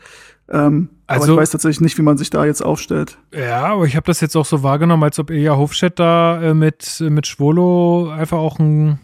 Ähm, 0.50 0.90
aber 1.06 1.22
Also- 1.22 1.34
ich 1.34 1.40
weiß 1.40 1.52
tatsächlich 1.52 1.82
nicht, 1.82 1.98
wie 2.00 2.02
man 2.02 2.18
sich 2.18 2.32
da 2.32 2.44
jetzt 2.44 2.62
aufstellt. 2.66 3.20
Ja, 3.36 3.66
aber 3.68 3.86
ich 3.86 3.96
habe 3.96 4.08
das 4.08 4.20
jetzt 4.20 4.36
auch 4.36 4.46
so 4.46 4.64
wahrgenommen, 4.64 5.04
als 5.04 5.20
ob 5.20 5.30
Ilja 5.30 5.56
Hofstedt 5.58 6.00
da 6.00 6.42
äh, 6.42 6.54
mit, 6.56 7.04
mit 7.08 7.28
Schwolo 7.28 8.10
einfach 8.10 8.40
auch 8.40 8.58
einen, 8.58 9.00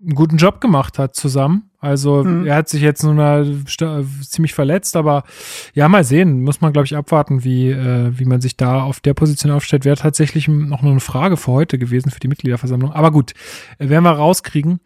einen 0.00 0.14
guten 0.14 0.36
Job 0.36 0.60
gemacht 0.60 0.98
hat 0.98 1.16
zusammen. 1.16 1.64
Also 1.80 2.24
Mhm. 2.24 2.46
er 2.46 2.56
hat 2.56 2.68
sich 2.68 2.82
jetzt 2.82 3.04
eine, 3.04 3.62
sta- 3.66 4.02
ziemlich 4.22 4.52
verletzt, 4.54 4.96
aber 4.96 5.24
ja, 5.74 5.88
mal 5.88 6.02
sehen. 6.04 6.42
Muss 6.42 6.60
man, 6.60 6.72
glaube 6.72 6.86
ich, 6.86 6.96
abwarten, 6.96 7.44
wie, 7.44 7.70
äh, 7.70 8.10
wie 8.18 8.24
man 8.24 8.40
sich 8.40 8.56
da 8.56 8.82
auf 8.82 9.00
der 9.00 9.14
Position 9.14 9.52
aufstellt. 9.52 9.84
Wäre 9.84 9.96
tatsächlich 9.96 10.48
noch 10.48 10.82
nur 10.82 10.90
eine 10.92 11.00
Frage 11.00 11.36
für 11.36 11.52
heute 11.52 11.78
gewesen, 11.78 12.10
für 12.10 12.20
die 12.20 12.28
Mitgliederversammlung. 12.28 12.92
Aber 12.92 13.10
gut, 13.10 13.32
äh, 13.78 13.88
werden 13.88 14.04
wir 14.04 14.10
rauskriegen. 14.10 14.80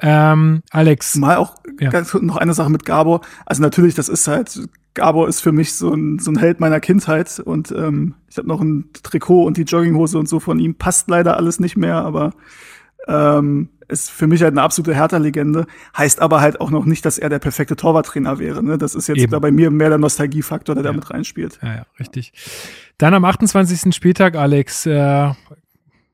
Ähm, 0.00 0.62
Alex, 0.70 1.16
Mal 1.16 1.36
auch 1.36 1.54
Ja. 1.80 1.90
ganz 1.90 2.14
noch 2.14 2.36
eine 2.36 2.54
Sache 2.54 2.70
mit 2.70 2.84
Gabor. 2.84 3.20
Also 3.44 3.62
natürlich, 3.62 3.94
das 3.94 4.08
ist 4.08 4.26
halt, 4.28 4.68
Gabor 4.94 5.28
ist 5.28 5.40
für 5.40 5.52
mich 5.52 5.74
so 5.74 5.92
ein, 5.92 6.18
so 6.20 6.30
ein 6.30 6.38
Held 6.38 6.58
meiner 6.60 6.80
Kindheit 6.80 7.38
und 7.40 7.70
ähm, 7.72 8.14
ich 8.30 8.36
habe 8.38 8.48
noch 8.48 8.60
ein 8.60 8.90
Trikot 9.02 9.44
und 9.44 9.56
die 9.58 9.62
Jogginghose 9.62 10.18
und 10.18 10.28
so 10.28 10.38
von 10.40 10.58
ihm. 10.58 10.74
Passt 10.76 11.08
leider 11.08 11.36
alles 11.36 11.60
nicht 11.60 11.76
mehr, 11.76 11.96
aber 11.96 12.32
ähm, 13.08 13.68
ist 13.88 14.10
für 14.10 14.26
mich 14.26 14.42
halt 14.42 14.52
eine 14.52 14.62
absolute 14.62 14.94
Hertha-Legende. 14.94 15.66
Heißt 15.96 16.20
aber 16.20 16.40
halt 16.40 16.60
auch 16.60 16.70
noch 16.70 16.84
nicht, 16.84 17.04
dass 17.04 17.18
er 17.18 17.28
der 17.28 17.38
perfekte 17.38 17.76
Torwarttrainer 17.76 18.38
wäre. 18.38 18.62
Ne? 18.62 18.78
Das 18.78 18.94
ist 18.94 19.06
jetzt 19.08 19.18
Eben. 19.18 19.32
da 19.32 19.38
bei 19.38 19.50
mir 19.50 19.70
mehr 19.70 19.88
der 19.88 19.98
Nostalgiefaktor, 19.98 20.74
der 20.74 20.84
da 20.84 20.90
Ja. 20.90 20.96
mit 20.96 21.10
reinspielt. 21.10 21.58
Ja, 21.62 21.74
ja, 21.74 21.86
richtig. 22.00 22.32
Dann 22.98 23.14
am 23.14 23.24
28. 23.24 23.92
Spieltag, 23.94 24.34
Alex, 24.36 24.86
äh, 24.86 25.30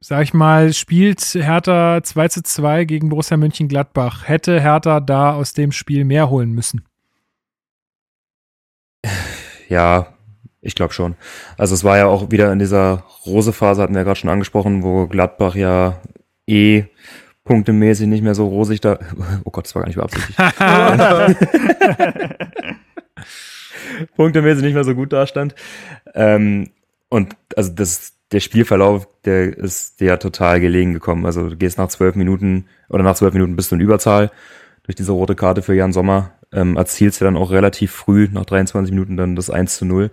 sag 0.00 0.22
ich 0.24 0.34
mal, 0.34 0.72
spielt 0.72 1.20
Hertha 1.20 2.02
2 2.02 2.28
zu 2.28 2.42
2 2.42 2.84
gegen 2.84 3.08
Borussia 3.08 3.36
Mönchengladbach. 3.36 4.26
Hätte 4.28 4.60
Hertha 4.60 5.00
da 5.00 5.32
aus 5.34 5.52
dem 5.52 5.72
Spiel 5.72 6.04
mehr 6.04 6.28
holen 6.28 6.52
müssen? 6.52 6.84
Ja, 9.68 10.08
ich 10.60 10.74
glaube 10.74 10.92
schon. 10.92 11.16
Also 11.56 11.74
es 11.74 11.84
war 11.84 11.98
ja 11.98 12.06
auch 12.06 12.30
wieder 12.30 12.52
in 12.52 12.58
dieser 12.58 13.04
Rose-Phase, 13.26 13.82
hatten 13.82 13.94
wir 13.94 14.00
ja 14.00 14.04
gerade 14.04 14.18
schon 14.18 14.30
angesprochen, 14.30 14.82
wo 14.82 15.06
Gladbach 15.06 15.54
ja 15.54 16.00
eh 16.46 16.84
punktemäßig 17.44 18.06
nicht 18.06 18.22
mehr 18.22 18.34
so 18.34 18.46
rosig 18.46 18.80
da. 18.80 18.98
Oh 19.44 19.50
Gott, 19.50 19.64
das 19.64 19.74
war 19.74 19.82
gar 19.82 19.88
nicht 19.88 19.96
beabsichtigt. 19.96 20.38
punktemäßig 24.16 24.62
nicht 24.62 24.74
mehr 24.74 24.84
so 24.84 24.94
gut 24.94 25.12
dastand. 25.12 25.54
Ähm, 26.14 26.70
und 27.08 27.36
also 27.56 27.72
das, 27.72 28.14
der 28.32 28.40
Spielverlauf, 28.40 29.06
der 29.24 29.56
ist 29.56 30.00
dir 30.00 30.08
ja 30.08 30.16
total 30.16 30.60
gelegen 30.60 30.94
gekommen. 30.94 31.26
Also 31.26 31.50
du 31.50 31.56
gehst 31.56 31.78
nach 31.78 31.88
zwölf 31.88 32.14
Minuten 32.14 32.66
oder 32.88 33.02
nach 33.02 33.16
zwölf 33.16 33.34
Minuten 33.34 33.56
bist 33.56 33.70
du 33.70 33.76
in 33.76 33.80
Überzahl 33.80 34.30
durch 34.84 34.96
diese 34.96 35.12
rote 35.12 35.34
Karte 35.34 35.62
für 35.62 35.74
Jan 35.74 35.92
Sommer. 35.92 36.32
Ähm, 36.52 36.76
erzielst 36.76 37.20
du 37.20 37.24
dann 37.24 37.36
auch 37.36 37.50
relativ 37.50 37.92
früh, 37.92 38.28
nach 38.30 38.44
23 38.44 38.92
Minuten, 38.92 39.16
dann 39.16 39.36
das 39.36 39.50
1 39.50 39.76
zu 39.76 39.84
0. 39.84 40.10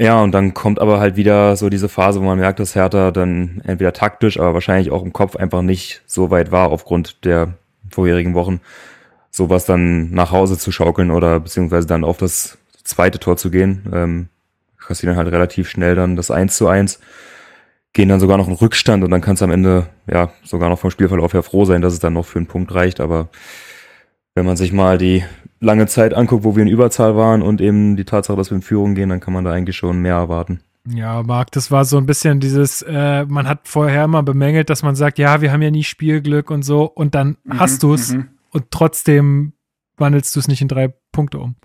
Ja, 0.00 0.22
und 0.22 0.32
dann 0.32 0.54
kommt 0.54 0.78
aber 0.78 0.98
halt 0.98 1.16
wieder 1.16 1.56
so 1.56 1.68
diese 1.68 1.90
Phase, 1.90 2.22
wo 2.22 2.24
man 2.24 2.38
merkt, 2.38 2.58
dass 2.58 2.74
Hertha 2.74 3.10
dann 3.10 3.60
entweder 3.66 3.92
taktisch, 3.92 4.40
aber 4.40 4.54
wahrscheinlich 4.54 4.90
auch 4.90 5.02
im 5.02 5.12
Kopf 5.12 5.36
einfach 5.36 5.60
nicht 5.60 6.00
so 6.06 6.30
weit 6.30 6.50
war 6.50 6.70
aufgrund 6.70 7.26
der 7.26 7.52
vorherigen 7.90 8.32
Wochen, 8.32 8.62
sowas 9.30 9.66
dann 9.66 10.10
nach 10.10 10.32
Hause 10.32 10.56
zu 10.56 10.72
schaukeln 10.72 11.10
oder 11.10 11.38
beziehungsweise 11.40 11.86
dann 11.86 12.04
auf 12.04 12.16
das 12.16 12.56
zweite 12.82 13.18
Tor 13.18 13.36
zu 13.36 13.50
gehen. 13.50 13.82
Ähm, 13.92 14.28
kassieren 14.78 15.16
halt 15.16 15.30
relativ 15.30 15.68
schnell 15.68 15.96
dann 15.96 16.16
das 16.16 16.30
1 16.30 16.56
zu 16.56 16.66
1, 16.66 16.98
gehen 17.92 18.08
dann 18.08 18.20
sogar 18.20 18.38
noch 18.38 18.48
in 18.48 18.54
Rückstand 18.54 19.04
und 19.04 19.10
dann 19.10 19.20
kannst 19.20 19.42
du 19.42 19.44
am 19.44 19.50
Ende 19.50 19.86
ja 20.10 20.32
sogar 20.44 20.70
noch 20.70 20.78
vom 20.78 20.90
Spielverlauf 20.90 21.34
her 21.34 21.42
froh 21.42 21.66
sein, 21.66 21.82
dass 21.82 21.92
es 21.92 21.98
dann 21.98 22.14
noch 22.14 22.24
für 22.24 22.38
einen 22.38 22.46
Punkt 22.46 22.74
reicht, 22.74 23.00
aber 23.00 23.28
wenn 24.34 24.46
man 24.46 24.56
sich 24.56 24.72
mal 24.72 24.98
die 24.98 25.24
lange 25.60 25.86
Zeit 25.86 26.14
anguckt, 26.14 26.44
wo 26.44 26.56
wir 26.56 26.62
in 26.62 26.68
Überzahl 26.68 27.16
waren 27.16 27.42
und 27.42 27.60
eben 27.60 27.96
die 27.96 28.04
Tatsache, 28.04 28.36
dass 28.36 28.50
wir 28.50 28.56
in 28.56 28.62
Führung 28.62 28.94
gehen, 28.94 29.08
dann 29.10 29.20
kann 29.20 29.34
man 29.34 29.44
da 29.44 29.52
eigentlich 29.52 29.76
schon 29.76 30.00
mehr 30.00 30.14
erwarten. 30.14 30.60
Ja, 30.88 31.22
Marc, 31.22 31.52
das 31.52 31.70
war 31.70 31.84
so 31.84 31.98
ein 31.98 32.06
bisschen 32.06 32.40
dieses, 32.40 32.82
äh, 32.82 33.26
man 33.26 33.46
hat 33.46 33.68
vorher 33.68 34.04
immer 34.04 34.22
bemängelt, 34.22 34.70
dass 34.70 34.82
man 34.82 34.96
sagt, 34.96 35.18
ja, 35.18 35.42
wir 35.42 35.52
haben 35.52 35.60
ja 35.60 35.70
nie 35.70 35.84
Spielglück 35.84 36.50
und 36.50 36.62
so, 36.62 36.84
und 36.84 37.14
dann 37.14 37.36
hast 37.50 37.82
du 37.82 37.92
es 37.92 38.12
mhm. 38.12 38.28
und 38.50 38.70
trotzdem 38.70 39.52
wandelst 39.98 40.34
du 40.34 40.40
es 40.40 40.48
nicht 40.48 40.62
in 40.62 40.68
drei 40.68 40.94
Punkte 41.12 41.38
um. 41.38 41.56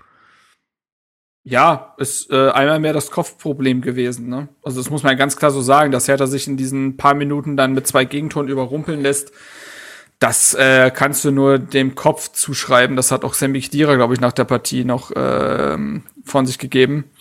Ja, 1.48 1.94
ist 1.98 2.32
äh, 2.32 2.50
einmal 2.50 2.80
mehr 2.80 2.92
das 2.92 3.12
Kopfproblem 3.12 3.82
gewesen. 3.82 4.30
Ne? 4.30 4.50
Also 4.64 4.80
das 4.82 4.90
muss 4.90 5.04
man 5.04 5.16
ganz 5.16 5.38
klar 5.38 5.52
so 5.52 5.62
sagen, 5.62 5.92
dass 5.92 6.08
Hertha 6.08 6.26
sich 6.26 6.48
in 6.48 6.58
diesen 6.58 6.98
paar 6.98 7.14
Minuten 7.14 7.56
dann 7.56 7.74
mit 7.74 7.86
zwei 7.86 8.04
Gegentoren 8.04 8.48
überrumpeln 8.48 9.02
lässt. 9.02 9.32
Das 10.20 10.54
äh, 10.54 10.92
kannst 10.92 11.26
du 11.26 11.32
nur 11.32 11.60
dem 11.60 11.96
Kopf 11.96 12.32
zuschreiben. 12.32 12.96
Das 12.96 13.12
hat 13.12 13.26
auch 13.26 13.34
Sammy 13.34 13.60
Khedira, 13.60 13.96
glaube 13.96 14.14
ich, 14.14 14.22
nach 14.22 14.32
der 14.32 14.46
Partie 14.46 14.86
noch 14.86 15.12
ähm, 15.16 16.04
von 16.24 16.46
sich 16.46 16.58
gegeben, 16.58 17.12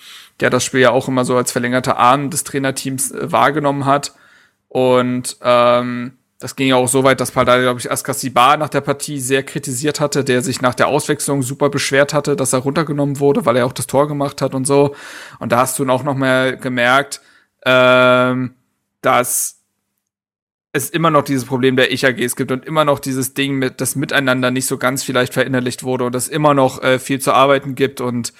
der 0.40 0.50
das 0.50 0.64
Spiel 0.64 0.80
ja 0.80 0.90
auch 0.90 1.08
immer 1.08 1.24
so 1.24 1.36
als 1.36 1.50
verlängerter 1.50 1.96
Arm 1.96 2.30
des 2.30 2.44
Trainerteams 2.44 3.10
äh, 3.10 3.32
wahrgenommen 3.32 3.84
hat. 3.84 4.14
Und 4.68 5.36
ähm, 5.42 6.18
das 6.38 6.56
ging 6.56 6.68
ja 6.68 6.76
auch 6.76 6.88
so 6.88 7.04
weit, 7.04 7.20
dass 7.20 7.30
Paldada, 7.30 7.62
glaube 7.62 7.80
ich, 7.80 7.90
Askasibar 7.90 8.56
nach 8.56 8.68
der 8.68 8.80
Partie 8.80 9.18
sehr 9.18 9.42
kritisiert 9.42 9.98
hatte, 9.98 10.24
der 10.24 10.42
sich 10.42 10.60
nach 10.60 10.74
der 10.74 10.88
Auswechslung 10.88 11.42
super 11.42 11.70
beschwert 11.70 12.12
hatte, 12.12 12.36
dass 12.36 12.52
er 12.52 12.58
runtergenommen 12.60 13.18
wurde, 13.18 13.46
weil 13.46 13.56
er 13.56 13.66
auch 13.66 13.72
das 13.72 13.86
Tor 13.86 14.08
gemacht 14.08 14.42
hat 14.42 14.54
und 14.54 14.66
so. 14.66 14.94
Und 15.38 15.52
da 15.52 15.58
hast 15.58 15.78
du 15.78 15.88
auch 15.88 16.02
noch 16.02 16.16
mal 16.16 16.56
gemerkt, 16.56 17.20
ähm, 17.64 18.54
dass 19.00 19.63
es 20.74 20.90
immer 20.90 21.10
noch 21.10 21.22
dieses 21.22 21.44
Problem 21.44 21.76
der 21.76 21.92
Ich-AGs 21.92 22.34
gibt 22.34 22.50
und 22.50 22.66
immer 22.66 22.84
noch 22.84 22.98
dieses 22.98 23.32
Ding 23.32 23.54
mit 23.54 23.80
das 23.80 23.94
Miteinander 23.94 24.50
nicht 24.50 24.66
so 24.66 24.76
ganz 24.76 25.04
vielleicht 25.04 25.32
verinnerlicht 25.32 25.84
wurde 25.84 26.04
und 26.04 26.16
es 26.16 26.26
immer 26.26 26.52
noch 26.52 26.82
äh, 26.82 26.98
viel 26.98 27.20
zu 27.20 27.32
arbeiten 27.32 27.76
gibt 27.76 28.00
und 28.00 28.32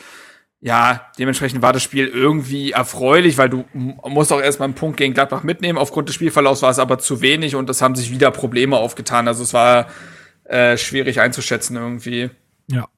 ja, 0.60 1.12
dementsprechend 1.18 1.62
war 1.62 1.72
das 1.72 1.82
Spiel 1.82 2.08
irgendwie 2.08 2.72
erfreulich, 2.72 3.38
weil 3.38 3.50
du 3.50 3.66
musst 3.72 4.32
auch 4.32 4.40
erstmal 4.40 4.66
einen 4.66 4.74
Punkt 4.74 4.96
gegen 4.96 5.12
Gladbach 5.12 5.42
mitnehmen. 5.42 5.78
Aufgrund 5.78 6.08
des 6.08 6.14
Spielverlaufs 6.14 6.62
war 6.62 6.70
es 6.70 6.78
aber 6.78 6.98
zu 6.98 7.20
wenig 7.20 7.54
und 7.54 7.68
es 7.68 7.82
haben 7.82 7.94
sich 7.94 8.10
wieder 8.10 8.30
Probleme 8.30 8.78
aufgetan. 8.78 9.28
Also 9.28 9.42
es 9.42 9.52
war 9.52 9.88
äh, 10.44 10.78
schwierig 10.78 11.20
einzuschätzen 11.20 11.76
irgendwie. 11.76 12.30
Ja. 12.66 12.88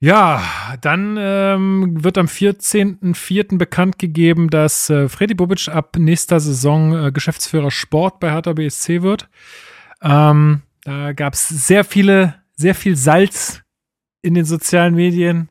Ja, 0.00 0.42
dann 0.80 1.16
ähm, 1.18 2.04
wird 2.04 2.18
am 2.18 2.26
14.04. 2.26 3.56
bekannt 3.56 3.98
gegeben, 3.98 4.50
dass 4.50 4.90
äh, 4.90 5.08
Freddy 5.08 5.34
Bobic 5.34 5.68
ab 5.68 5.96
nächster 5.96 6.40
Saison 6.40 7.06
äh, 7.06 7.12
Geschäftsführer 7.12 7.70
Sport 7.70 8.20
bei 8.20 8.30
Hertha 8.30 8.52
BSC 8.52 9.02
wird. 9.02 9.28
Ähm, 10.02 10.62
da 10.82 11.12
gab 11.12 11.34
es 11.34 11.48
sehr 11.48 11.84
viele, 11.84 12.34
sehr 12.56 12.74
viel 12.74 12.96
Salz 12.96 13.62
in 14.20 14.34
den 14.34 14.44
sozialen 14.44 14.94
Medien 14.94 15.48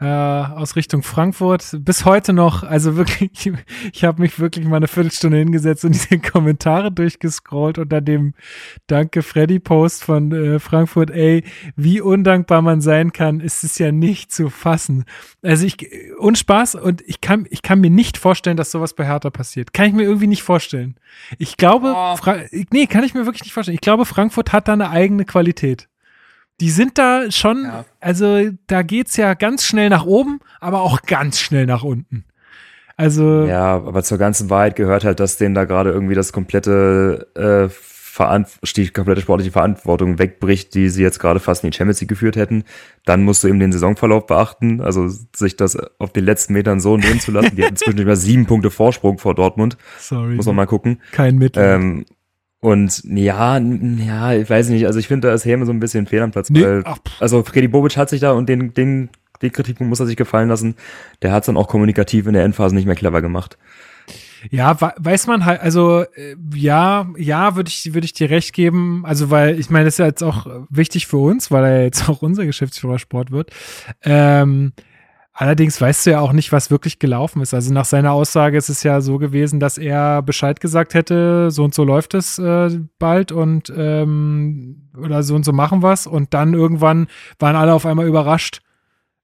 äh, 0.00 0.04
aus 0.04 0.76
Richtung 0.76 1.02
Frankfurt. 1.02 1.76
Bis 1.80 2.04
heute 2.04 2.32
noch, 2.32 2.62
also 2.62 2.96
wirklich, 2.96 3.52
ich 3.92 4.04
habe 4.04 4.22
mich 4.22 4.40
wirklich 4.40 4.66
mal 4.66 4.78
eine 4.78 4.88
Viertelstunde 4.88 5.36
hingesetzt 5.38 5.84
und 5.84 5.92
diese 5.94 6.18
Kommentare 6.18 6.90
durchgescrollt 6.90 7.78
unter 7.78 8.00
dem 8.00 8.34
Danke 8.86 9.22
Freddy 9.22 9.58
Post 9.58 10.02
von 10.04 10.32
äh, 10.32 10.58
Frankfurt. 10.58 11.10
Ey, 11.10 11.44
wie 11.76 12.00
undankbar 12.00 12.62
man 12.62 12.80
sein 12.80 13.12
kann, 13.12 13.40
ist 13.40 13.62
es 13.62 13.78
ja 13.78 13.92
nicht 13.92 14.32
zu 14.32 14.48
fassen. 14.48 15.04
Also 15.42 15.66
ich, 15.66 15.76
und 16.18 16.38
Spaß 16.38 16.76
und 16.76 17.02
ich 17.06 17.20
kann, 17.20 17.46
ich 17.50 17.62
kann 17.62 17.80
mir 17.80 17.90
nicht 17.90 18.16
vorstellen, 18.16 18.56
dass 18.56 18.70
sowas 18.70 18.94
bei 18.94 19.06
Hertha 19.06 19.30
passiert. 19.30 19.72
Kann 19.72 19.86
ich 19.86 19.92
mir 19.92 20.04
irgendwie 20.04 20.26
nicht 20.26 20.42
vorstellen. 20.42 20.96
Ich 21.38 21.56
glaube, 21.56 21.94
Oh. 21.94 22.16
Fra 22.16 22.36
nee, 22.70 22.86
kann 22.86 23.04
ich 23.04 23.14
mir 23.14 23.26
wirklich 23.26 23.42
nicht 23.42 23.52
vorstellen. 23.52 23.74
Ich 23.74 23.80
glaube, 23.80 24.04
Frankfurt 24.04 24.52
hat 24.52 24.68
da 24.68 24.72
eine 24.72 24.90
eigene 24.90 25.24
Qualität. 25.24 25.88
Die 26.60 26.70
sind 26.70 26.98
da 26.98 27.30
schon, 27.30 27.64
Ja. 27.64 27.84
also 28.00 28.50
da 28.66 28.82
geht's 28.82 29.16
ja 29.16 29.34
ganz 29.34 29.64
schnell 29.64 29.88
nach 29.88 30.04
oben, 30.04 30.40
aber 30.60 30.82
auch 30.82 31.02
ganz 31.02 31.40
schnell 31.40 31.66
nach 31.66 31.82
unten. 31.82 32.24
Also, 32.96 33.44
Ja, 33.46 33.76
aber 33.76 34.02
zur 34.02 34.18
ganzen 34.18 34.50
Wahrheit 34.50 34.76
gehört 34.76 35.04
halt, 35.04 35.20
dass 35.20 35.38
denen 35.38 35.54
da 35.54 35.64
gerade 35.64 35.90
irgendwie 35.90 36.14
das 36.14 36.32
komplette, 36.32 37.28
äh, 37.34 37.72
Veran- 38.12 38.44
die 38.76 38.88
komplette 38.88 39.22
sportliche 39.22 39.52
Verantwortung 39.52 40.18
wegbricht, 40.18 40.74
die 40.74 40.90
sie 40.90 41.00
jetzt 41.02 41.20
gerade 41.20 41.40
fast 41.40 41.64
in 41.64 41.70
die 41.70 41.76
Champions 41.76 42.00
League 42.00 42.10
geführt 42.10 42.36
hätten. 42.36 42.64
Dann 43.06 43.22
musst 43.22 43.42
du 43.44 43.48
eben 43.48 43.60
den 43.60 43.72
Saisonverlauf 43.72 44.26
beachten, 44.26 44.82
also 44.82 45.08
sich 45.34 45.56
das 45.56 45.78
auf 45.98 46.12
den 46.12 46.24
letzten 46.24 46.52
Metern 46.52 46.80
so 46.80 46.96
nehmen 46.98 47.20
zu 47.20 47.30
lassen. 47.30 47.56
Die 47.56 47.64
hatten 47.64 47.76
zwischendurch 47.76 48.06
mal 48.08 48.16
sieben 48.16 48.44
Punkte 48.46 48.70
Vorsprung 48.70 49.16
vor 49.18 49.34
Dortmund, 49.34 49.78
sorry, 49.98 50.34
muss 50.34 50.44
man 50.44 50.56
mal 50.56 50.66
gucken. 50.66 51.00
kein 51.12 51.38
Mittel. 51.38 51.62
Ähm, 51.64 52.04
und 52.60 53.02
ja, 53.04 53.58
ja, 53.58 54.32
ich 54.34 54.48
weiß 54.50 54.68
nicht, 54.68 54.86
also 54.86 54.98
ich 54.98 55.08
finde, 55.08 55.28
da 55.28 55.34
ist 55.34 55.44
Häme 55.44 55.66
so 55.66 55.72
ein 55.72 55.80
bisschen 55.80 56.06
fehl 56.06 56.20
am 56.22 56.30
Platz, 56.30 56.50
Nee, 56.50 56.62
weil, 56.62 56.82
ach, 56.84 56.98
also 57.18 57.42
Freddy 57.42 57.68
Bobic 57.68 57.96
hat 57.96 58.10
sich 58.10 58.20
da 58.20 58.32
und 58.32 58.48
den, 58.48 58.74
den, 58.74 59.08
den 59.42 59.52
Kritikpunkt 59.52 59.88
muss 59.88 60.00
er 60.00 60.06
sich 60.06 60.16
gefallen 60.16 60.48
lassen. 60.48 60.74
Der 61.22 61.32
hat 61.32 61.42
es 61.42 61.46
dann 61.46 61.56
auch 61.56 61.68
kommunikativ 61.68 62.26
in 62.26 62.34
der 62.34 62.44
Endphase 62.44 62.74
nicht 62.74 62.86
mehr 62.86 62.94
clever 62.96 63.22
gemacht. 63.22 63.56
Ja, 64.50 64.80
we- 64.80 64.92
weiß 64.98 65.26
man 65.26 65.44
halt, 65.44 65.60
also 65.60 66.02
äh, 66.14 66.34
ja, 66.54 67.08
ja, 67.16 67.56
würde 67.56 67.68
ich, 67.68 67.92
würde 67.94 68.04
ich 68.06 68.12
dir 68.14 68.30
recht 68.30 68.52
geben. 68.54 69.02
Also, 69.04 69.30
weil 69.30 69.58
ich 69.60 69.68
meine, 69.70 69.84
das 69.86 69.94
ist 69.94 69.98
ja 69.98 70.06
jetzt 70.06 70.22
auch 70.22 70.46
wichtig 70.70 71.06
für 71.06 71.18
uns, 71.18 71.50
weil 71.50 71.64
er 71.64 71.82
jetzt 71.84 72.08
auch 72.08 72.22
unser 72.22 72.46
Geschäftsführer 72.46 72.98
Sport 72.98 73.30
wird. 73.30 73.50
Ähm, 74.02 74.72
allerdings 75.40 75.80
weißt 75.80 76.04
du 76.04 76.10
ja 76.10 76.20
auch 76.20 76.32
nicht, 76.32 76.52
was 76.52 76.70
wirklich 76.70 76.98
gelaufen 76.98 77.40
ist. 77.40 77.54
Also 77.54 77.72
nach 77.72 77.86
seiner 77.86 78.12
Aussage 78.12 78.58
ist 78.58 78.68
es 78.68 78.82
ja 78.82 79.00
so 79.00 79.16
gewesen, 79.16 79.58
dass 79.58 79.78
er 79.78 80.20
Bescheid 80.20 80.60
gesagt 80.60 80.92
hätte, 80.92 81.50
so 81.50 81.64
und 81.64 81.74
so 81.74 81.82
läuft 81.82 82.12
es 82.12 82.38
äh, 82.38 82.78
bald 82.98 83.32
und 83.32 83.72
ähm, 83.74 84.90
oder 84.96 85.22
so 85.22 85.34
und 85.34 85.46
so 85.46 85.52
machen 85.52 85.82
wir's 85.82 86.06
und 86.06 86.34
dann 86.34 86.52
irgendwann 86.52 87.06
waren 87.38 87.56
alle 87.56 87.72
auf 87.72 87.86
einmal 87.86 88.06
überrascht 88.06 88.60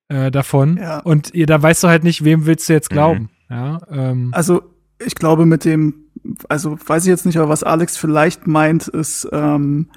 äh, 0.08 0.30
davon. 0.30 0.78
Ja. 0.78 1.00
Und 1.00 1.34
ihr, 1.34 1.44
da 1.44 1.62
weißt 1.62 1.84
du 1.84 1.88
halt 1.88 2.02
nicht, 2.02 2.24
wem 2.24 2.46
willst 2.46 2.66
du 2.70 2.72
jetzt 2.72 2.88
glauben. 2.88 3.28
Ja, 3.50 3.80
ähm, 3.90 4.30
Also 4.32 4.62
ich 4.98 5.16
glaube 5.16 5.44
mit 5.44 5.66
dem, 5.66 6.06
also 6.48 6.78
weiß 6.86 7.04
ich 7.04 7.10
jetzt 7.10 7.26
nicht, 7.26 7.36
aber 7.36 7.50
was 7.50 7.62
Alex 7.62 7.98
vielleicht 7.98 8.46
meint, 8.46 8.88
ist, 8.88 9.28
ähm, 9.32 9.90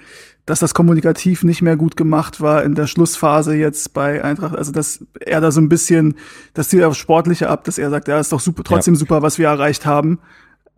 dass 0.49 0.59
das 0.59 0.73
kommunikativ 0.73 1.43
nicht 1.43 1.61
mehr 1.61 1.77
gut 1.77 1.95
gemacht 1.95 2.41
war 2.41 2.63
in 2.63 2.73
der 2.73 2.87
Schlussphase 2.87 3.53
jetzt 3.53 3.93
bei 3.93 4.23
Eintracht. 4.23 4.55
Also 4.55 4.71
dass 4.71 5.05
er 5.19 5.41
da 5.41 5.51
so 5.51 5.61
ein 5.61 5.69
bisschen, 5.69 6.15
das 6.55 6.69
zieht 6.69 6.81
auf 6.81 6.95
Sportliche 6.95 7.49
ab, 7.49 7.65
dass 7.65 7.77
er 7.77 7.91
sagt, 7.91 8.07
ja, 8.07 8.19
ist 8.19 8.31
doch 8.31 8.39
super, 8.39 8.63
trotzdem 8.63 8.95
ja. 8.95 8.99
super, 8.99 9.21
was 9.21 9.37
wir 9.37 9.47
erreicht 9.47 9.85
haben. 9.85 10.17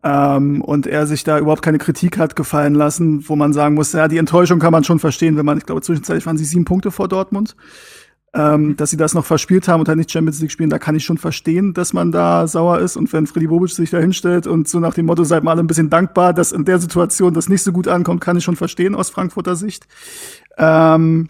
Ähm, 0.03 0.61
und 0.61 0.87
er 0.87 1.07
sich 1.07 1.23
da 1.23 1.39
überhaupt 1.39 1.61
keine 1.61 1.77
Kritik 1.77 2.17
hat 2.17 2.35
gefallen 2.35 2.75
lassen, 2.75 3.29
wo 3.29 3.37
man 3.37 3.53
sagen 3.53 3.75
muss, 3.75 3.93
ja, 3.93 4.09
die 4.09 4.17
Enttäuschung 4.17 4.59
kann 4.59 4.73
man 4.73 4.83
schon 4.83 4.99
verstehen, 4.99 5.37
wenn 5.37 5.45
man, 5.45 5.57
ich 5.57 5.65
glaube, 5.65 5.81
zwischenzeitlich 5.81 6.25
waren 6.25 6.37
sie 6.37 6.43
sieben 6.43 6.65
Punkte 6.65 6.91
vor 6.91 7.07
Dortmund. 7.07 7.55
Ähm, 8.33 8.77
dass 8.77 8.89
sie 8.89 8.97
das 8.97 9.13
noch 9.13 9.25
verspielt 9.25 9.67
haben 9.67 9.81
und 9.81 9.89
halt 9.89 9.97
nicht 9.97 10.09
Champions 10.09 10.39
League 10.39 10.51
spielen, 10.51 10.69
da 10.69 10.79
kann 10.79 10.95
ich 10.95 11.03
schon 11.03 11.17
verstehen, 11.17 11.73
dass 11.73 11.91
man 11.91 12.13
da 12.13 12.47
sauer 12.47 12.79
ist. 12.79 12.95
Und 12.95 13.11
wenn 13.11 13.27
Freddy 13.27 13.47
Bobic 13.47 13.71
sich 13.71 13.89
da 13.89 13.99
hinstellt 13.99 14.47
und 14.47 14.69
so 14.69 14.79
nach 14.79 14.93
dem 14.93 15.07
Motto, 15.07 15.25
seid 15.25 15.43
mal 15.43 15.51
alle 15.51 15.61
ein 15.61 15.67
bisschen 15.67 15.89
dankbar, 15.89 16.33
dass 16.33 16.53
in 16.53 16.63
der 16.63 16.79
Situation 16.79 17.33
das 17.33 17.49
nicht 17.49 17.61
so 17.61 17.73
gut 17.73 17.89
ankommt, 17.89 18.21
kann 18.21 18.37
ich 18.37 18.45
schon 18.45 18.55
verstehen 18.55 18.95
aus 18.95 19.09
Frankfurter 19.09 19.57
Sicht. 19.57 19.85
Ähm, 20.57 21.27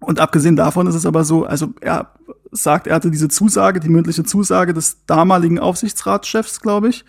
und 0.00 0.18
abgesehen 0.18 0.56
davon 0.56 0.88
ist 0.88 0.96
es 0.96 1.06
aber 1.06 1.22
so, 1.22 1.44
also 1.44 1.74
er 1.80 2.10
sagt, 2.50 2.86
er 2.86 2.96
hatte 2.96 3.10
diese 3.10 3.28
Zusage, 3.28 3.78
die 3.78 3.88
mündliche 3.88 4.24
Zusage 4.24 4.74
des 4.74 5.06
damaligen 5.06 5.58
Aufsichtsratschefs, 5.58 6.60
glaube 6.60 6.88
ich, 6.88 7.04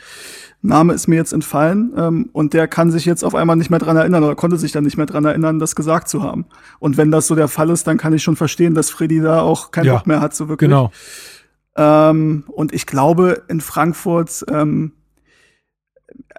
Name 0.66 0.93
ist 0.93 1.08
mir 1.08 1.17
jetzt 1.17 1.33
entfallen 1.33 1.93
ähm, 1.98 2.30
und 2.32 2.53
der 2.53 2.69
kann 2.69 2.90
sich 2.90 3.06
jetzt 3.06 3.24
auf 3.24 3.35
einmal 3.35 3.58
nicht 3.58 3.69
mehr 3.69 3.80
dran 3.80 3.98
erinnern 3.98 4.24
oder 4.24 4.35
konnte 4.35 4.58
sich 4.58 4.72
dann 4.72 4.85
nicht 4.85 4.95
mehr 4.95 5.06
dran 5.06 5.25
erinnern, 5.25 5.59
das 5.59 5.75
gesagt 5.75 6.08
zu 6.08 6.24
haben. 6.24 6.45
Und 6.80 6.95
wenn 6.95 7.11
das 7.11 7.27
so 7.27 7.35
der 7.35 7.50
Fall 7.50 7.69
ist, 7.69 7.85
dann 7.85 7.98
kann 7.98 8.14
ich 8.14 8.24
schon 8.24 8.38
verstehen, 8.38 8.74
dass 8.74 8.90
Freddy 8.90 9.19
da 9.19 9.42
auch 9.42 9.72
keinen 9.72 9.88
ja, 9.88 9.98
Bock 9.98 10.08
mehr 10.08 10.22
hat, 10.22 10.33
so 10.33 10.48
wirklich. 10.48 10.69
Genau. 10.69 10.92
Ähm, 11.75 12.45
und 12.48 12.74
ich 12.74 12.85
glaube, 12.85 13.43
in 13.50 13.59
Frankfurt, 13.59 14.45
ähm, 14.50 14.93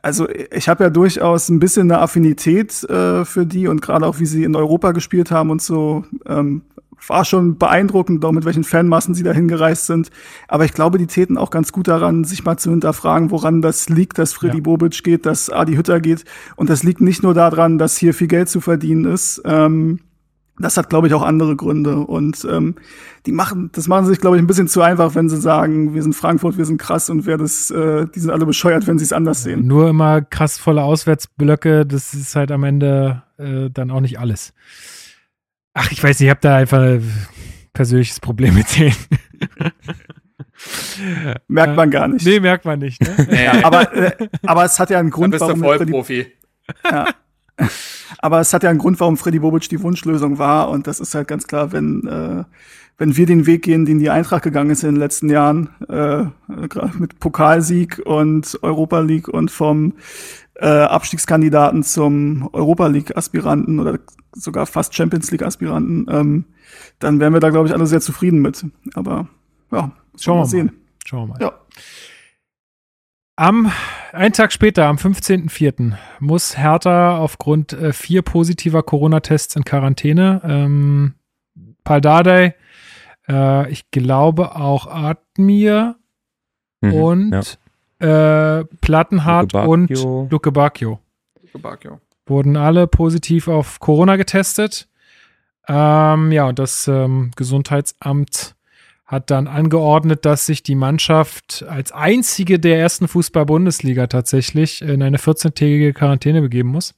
also 0.03 0.27
ich 0.29 0.69
habe 0.69 0.85
ja 0.85 0.91
durchaus 0.91 1.51
ein 1.51 1.59
bisschen 1.59 1.91
eine 1.91 2.01
Affinität 2.01 2.83
äh, 2.85 3.27
für 3.27 3.45
die 3.45 3.69
und 3.69 3.83
gerade 3.83 4.07
auch 4.07 4.21
wie 4.21 4.27
sie 4.27 4.45
in 4.45 4.57
Europa 4.57 4.93
gespielt 4.93 5.31
haben 5.31 5.51
und 5.51 5.61
so, 5.61 6.05
ähm, 6.27 6.63
war 7.09 7.25
schon 7.25 7.59
beeindruckend, 7.59 8.25
auch 8.25 8.33
mit 8.33 8.45
welchen 8.45 8.65
Fanmassen 8.65 9.15
sie 9.15 9.23
dahin 9.23 9.49
gereist 9.49 9.87
sind. 9.87 10.11
Aber 10.49 10.65
ich 10.65 10.73
glaube, 10.73 10.99
die 10.99 11.07
täten 11.07 11.37
auch 11.37 11.51
ganz 11.51 11.73
gut 11.73 11.89
daran, 11.89 12.25
sich 12.25 12.45
mal 12.45 12.57
zu 12.57 12.71
hinterfragen, 12.71 13.31
woran 13.31 13.63
das 13.63 13.89
liegt, 13.89 14.19
dass 14.19 14.33
Freddy 14.33 14.59
ja. 14.59 14.63
Bobic 14.63 15.03
geht, 15.05 15.27
dass 15.27 15.51
Adi 15.51 15.75
Hütter 15.75 16.01
geht. 16.01 16.25
Und 16.57 16.71
das 16.71 16.83
liegt 16.83 17.01
nicht 17.01 17.23
nur 17.23 17.35
daran, 17.35 17.79
dass 17.79 17.97
hier 17.97 18.15
viel 18.15 18.29
Geld 18.29 18.49
zu 18.49 18.61
verdienen 18.61 19.05
ist. 19.05 19.43
Ähm, 19.45 20.01
das 20.59 20.77
hat, 20.77 20.89
glaube 20.89 21.09
ich, 21.09 21.15
auch 21.15 21.23
andere 21.23 21.57
Gründe. 21.57 21.99
Und 21.99 22.47
ähm, 22.49 22.77
die 23.27 23.33
machen, 23.33 23.71
das 23.73 23.89
machen 23.89 24.05
sie 24.05 24.11
sich, 24.11 24.21
glaube 24.21 24.37
ich, 24.37 24.43
ein 24.43 24.47
bisschen 24.47 24.69
zu 24.69 24.83
einfach, 24.83 25.15
wenn 25.15 25.29
sie 25.29 25.41
sagen, 25.41 25.95
wir 25.95 26.03
sind 26.03 26.15
Frankfurt, 26.15 26.57
wir 26.57 26.65
sind 26.65 26.79
krass 26.79 27.11
und 27.11 27.27
wer 27.27 27.39
das, 27.39 27.71
äh, 27.71 28.07
die 28.15 28.21
sind 28.21 28.31
alle 28.31 28.47
bescheuert, 28.47 28.87
wenn 28.87 28.99
sie 28.99 29.05
es 29.05 29.13
anders 29.13 29.43
sehen. 29.43 29.67
Nur 29.67 29.89
immer 29.89 30.23
krass 30.23 30.59
volle 30.59 30.85
Auswärtsblöcke, 30.85 31.85
das 31.85 32.15
ist 32.15 32.37
halt 32.37 32.53
am 32.53 32.63
Ende 32.63 33.23
äh, 33.37 33.69
dann 33.71 33.91
auch 33.91 34.01
nicht 34.01 34.19
alles. 34.19 34.53
Ach, 35.75 35.91
ich 35.91 36.03
weiß 36.03 36.21
nicht, 36.21 36.27
ich 36.27 36.31
habe 36.31 36.41
da 36.41 36.57
einfach 36.57 36.81
ein 36.81 37.27
persönliches 37.73 38.21
Problem 38.21 38.55
mit 38.55 38.79
denen. 38.79 38.95
merkt 41.49 41.77
man 41.77 41.91
gar 41.91 42.09
nicht. 42.09 42.25
Nee, 42.25 42.41
merkt 42.41 42.65
man 42.65 42.79
nicht. 42.79 43.01
Ne? 43.01 43.15
nee. 43.31 43.49
aber, 43.49 43.93
äh, 43.93 44.29
aber 44.47 44.65
es 44.65 44.79
hat 44.79 44.91
ja 44.91 44.99
einen 44.99 45.11
Grund, 45.11 45.33
bist 45.33 45.43
warum. 45.43 45.61
Du 45.61 45.67
Vollprofi. 45.67 46.27
Ja. 46.91 47.09
Aber 48.19 48.41
es 48.41 48.53
hat 48.53 48.63
ja 48.63 48.71
einen 48.71 48.79
Grund, 48.79 49.01
warum 49.01 49.17
Freddy 49.17 49.39
Bobic 49.39 49.69
die 49.69 49.83
Wunschlösung 49.83 50.39
war. 50.39 50.71
Und 50.71 50.87
das 50.87 51.01
ist 51.01 51.15
halt 51.15 51.29
ganz 51.29 51.47
klar, 51.47 51.73
wenn, 51.73 52.07
äh, 52.07 52.45
wenn 52.99 53.17
wir 53.17 53.27
den 53.27 53.47
Weg 53.47 53.63
gehen, 53.63 53.85
den 53.85 53.99
die 53.99 54.11
Eintracht 54.11 54.43
gegangen 54.43 54.71
ist 54.71 54.83
in 54.83 54.91
den 54.91 55.01
letzten 55.01 55.31
Jahren, 55.31 55.71
äh, 55.89 56.25
mit 56.99 57.19
Pokalsieg 57.21 58.01
und 58.05 58.59
Europa 58.63 59.01
League 59.01 59.29
und 59.29 59.51
vom 59.51 59.95
äh, 60.57 60.67
Abstiegskandidaten 60.67 61.83
zum 61.83 62.49
Europa 62.53 62.87
League-Aspiranten 62.87 63.81
oder 63.81 63.99
sogar 64.33 64.67
fast 64.67 64.95
Champions 64.95 65.31
League-Aspiranten, 65.31 66.07
ähm, 66.11 66.45
dann 66.99 67.21
wären 67.21 67.33
wir 67.33 67.41
da, 67.41 67.51
glaube 67.51 67.69
ich, 67.69 67.75
alle 67.75 67.87
sehr 67.87 68.01
zufrieden 68.01 68.41
mit. 68.41 68.65
Aber 68.95 69.29
ja, 69.73 69.91
schauen 70.19 70.37
wir 70.37 70.41
mal 70.41 70.47
sehen. 70.47 70.73
Schauen 71.07 71.29
wir 71.29 71.35
mal. 71.35 71.41
Ja. 71.41 71.53
Am 73.37 73.71
einen 74.13 74.33
Tag 74.33 74.53
später, 74.53 74.87
am 74.87 74.97
15.04., 74.97 75.95
muss 76.21 76.57
Hertha 76.57 77.19
aufgrund 77.19 77.73
äh, 77.73 77.93
vier 77.93 78.23
positiver 78.23 78.85
Corona-Tests 78.85 79.57
in 79.57 79.65
Quarantäne. 79.65 80.41
Ähm, 80.45 81.15
Paldadei, 81.83 82.55
äh, 83.29 83.71
ich 83.73 83.91
glaube 83.91 84.55
auch 84.55 84.87
Admir 84.87 85.97
mhm, 86.81 86.95
und 86.95 87.31
ja 87.33 87.43
äh, 88.05 88.65
Plattenhardt 88.81 89.55
und 89.55 89.91
Luke 89.91 90.53
Bacchio. 90.53 91.01
Luke 91.43 91.59
Bacchio. 91.59 92.01
Wurden 92.27 92.57
alle 92.57 92.87
positiv 92.87 93.49
auf 93.49 93.81
Corona 93.81 94.17
getestet. 94.17 94.89
Ähm, 95.69 96.33
ja, 96.33 96.47
und 96.47 96.59
das 96.59 96.89
ähm, 96.89 97.31
Gesundheitsamt 97.37 98.55
hat 99.07 99.31
dann 99.31 99.47
angeordnet, 99.47 100.25
dass 100.25 100.47
sich 100.47 100.63
die 100.63 100.75
Mannschaft 100.75 101.65
als 101.69 101.93
einzige 101.93 102.59
der 102.59 102.79
ersten 102.79 103.07
Fußball-Bundesliga 103.09 104.07
tatsächlich 104.07 104.83
in 104.83 105.03
eine 105.03 105.19
14-tägige 105.19 105.93
Quarantäne 105.93 106.41
begeben 106.41 106.71
muss. 106.71 106.95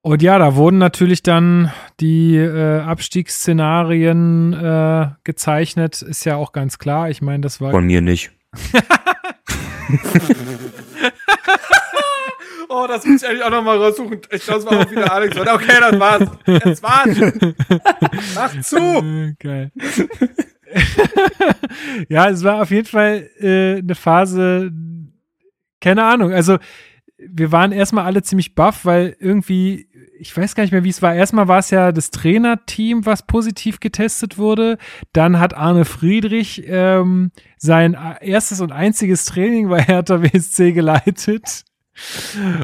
Und 0.00 0.22
ja, 0.22 0.38
da 0.38 0.54
wurden 0.54 0.78
natürlich 0.78 1.22
dann 1.22 1.70
die 2.00 2.36
äh, 2.36 2.80
Abstiegsszenarien 2.80 4.54
äh, 4.54 5.08
gezeichnet, 5.24 6.00
ist 6.02 6.24
ja 6.24 6.36
auch 6.36 6.52
ganz 6.52 6.78
klar. 6.78 7.10
Ich 7.10 7.20
meine, 7.20 7.42
das 7.42 7.60
war. 7.60 7.72
Von 7.72 7.84
mir 7.84 8.00
nicht. 8.00 8.30
oh, 12.68 12.86
das 12.86 13.04
muss 13.04 13.22
ich 13.22 13.28
eigentlich 13.28 13.44
auch 13.44 13.50
nochmal 13.50 13.78
raussuchen. 13.78 14.20
Ich 14.30 14.44
glaube, 14.44 14.60
es 14.60 14.66
war 14.66 14.80
auch 14.80 14.90
wieder 14.90 15.12
Alex. 15.12 15.36
Okay, 15.36 15.76
das 15.80 16.00
war's. 16.00 16.30
Das 16.46 16.82
war's. 16.82 17.18
Mach 18.34 18.58
zu. 18.62 19.34
Geil. 19.38 19.70
ja, 22.08 22.30
es 22.30 22.42
war 22.44 22.62
auf 22.62 22.70
jeden 22.70 22.86
Fall 22.86 23.28
äh, 23.38 23.78
eine 23.78 23.94
Phase, 23.94 24.72
keine 25.80 26.04
Ahnung. 26.04 26.32
Also, 26.32 26.58
wir 27.18 27.52
waren 27.52 27.72
erstmal 27.72 28.04
alle 28.04 28.22
ziemlich 28.22 28.54
baff, 28.54 28.84
weil 28.84 29.16
irgendwie 29.18 29.87
ich 30.18 30.36
weiß 30.36 30.54
gar 30.54 30.64
nicht 30.64 30.72
mehr, 30.72 30.84
wie 30.84 30.90
es 30.90 31.02
war. 31.02 31.14
Erstmal 31.14 31.48
war 31.48 31.58
es 31.58 31.70
ja 31.70 31.92
das 31.92 32.10
Trainerteam, 32.10 33.06
was 33.06 33.26
positiv 33.26 33.80
getestet 33.80 34.38
wurde. 34.38 34.78
Dann 35.12 35.38
hat 35.38 35.54
Arne 35.54 35.84
Friedrich 35.84 36.62
ähm, 36.66 37.30
sein 37.56 37.96
erstes 38.20 38.60
und 38.60 38.72
einziges 38.72 39.24
Training 39.24 39.68
bei 39.68 39.82
Hertha 39.82 40.22
WSC 40.22 40.72
geleitet, 40.72 41.64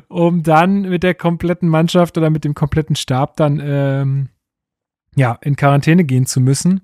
um 0.09 0.43
dann 0.43 0.83
mit 0.83 1.03
der 1.03 1.15
kompletten 1.15 1.69
Mannschaft 1.69 2.19
oder 2.19 2.31
mit 2.31 2.45
dem 2.45 2.55
kompletten 2.55 2.97
Stab 2.97 3.37
dann 3.37 3.61
ähm, 3.63 4.29
ja 5.15 5.39
in 5.43 5.57
Quarantäne 5.57 6.05
gehen 6.05 6.27
zu 6.27 6.41
müssen 6.41 6.83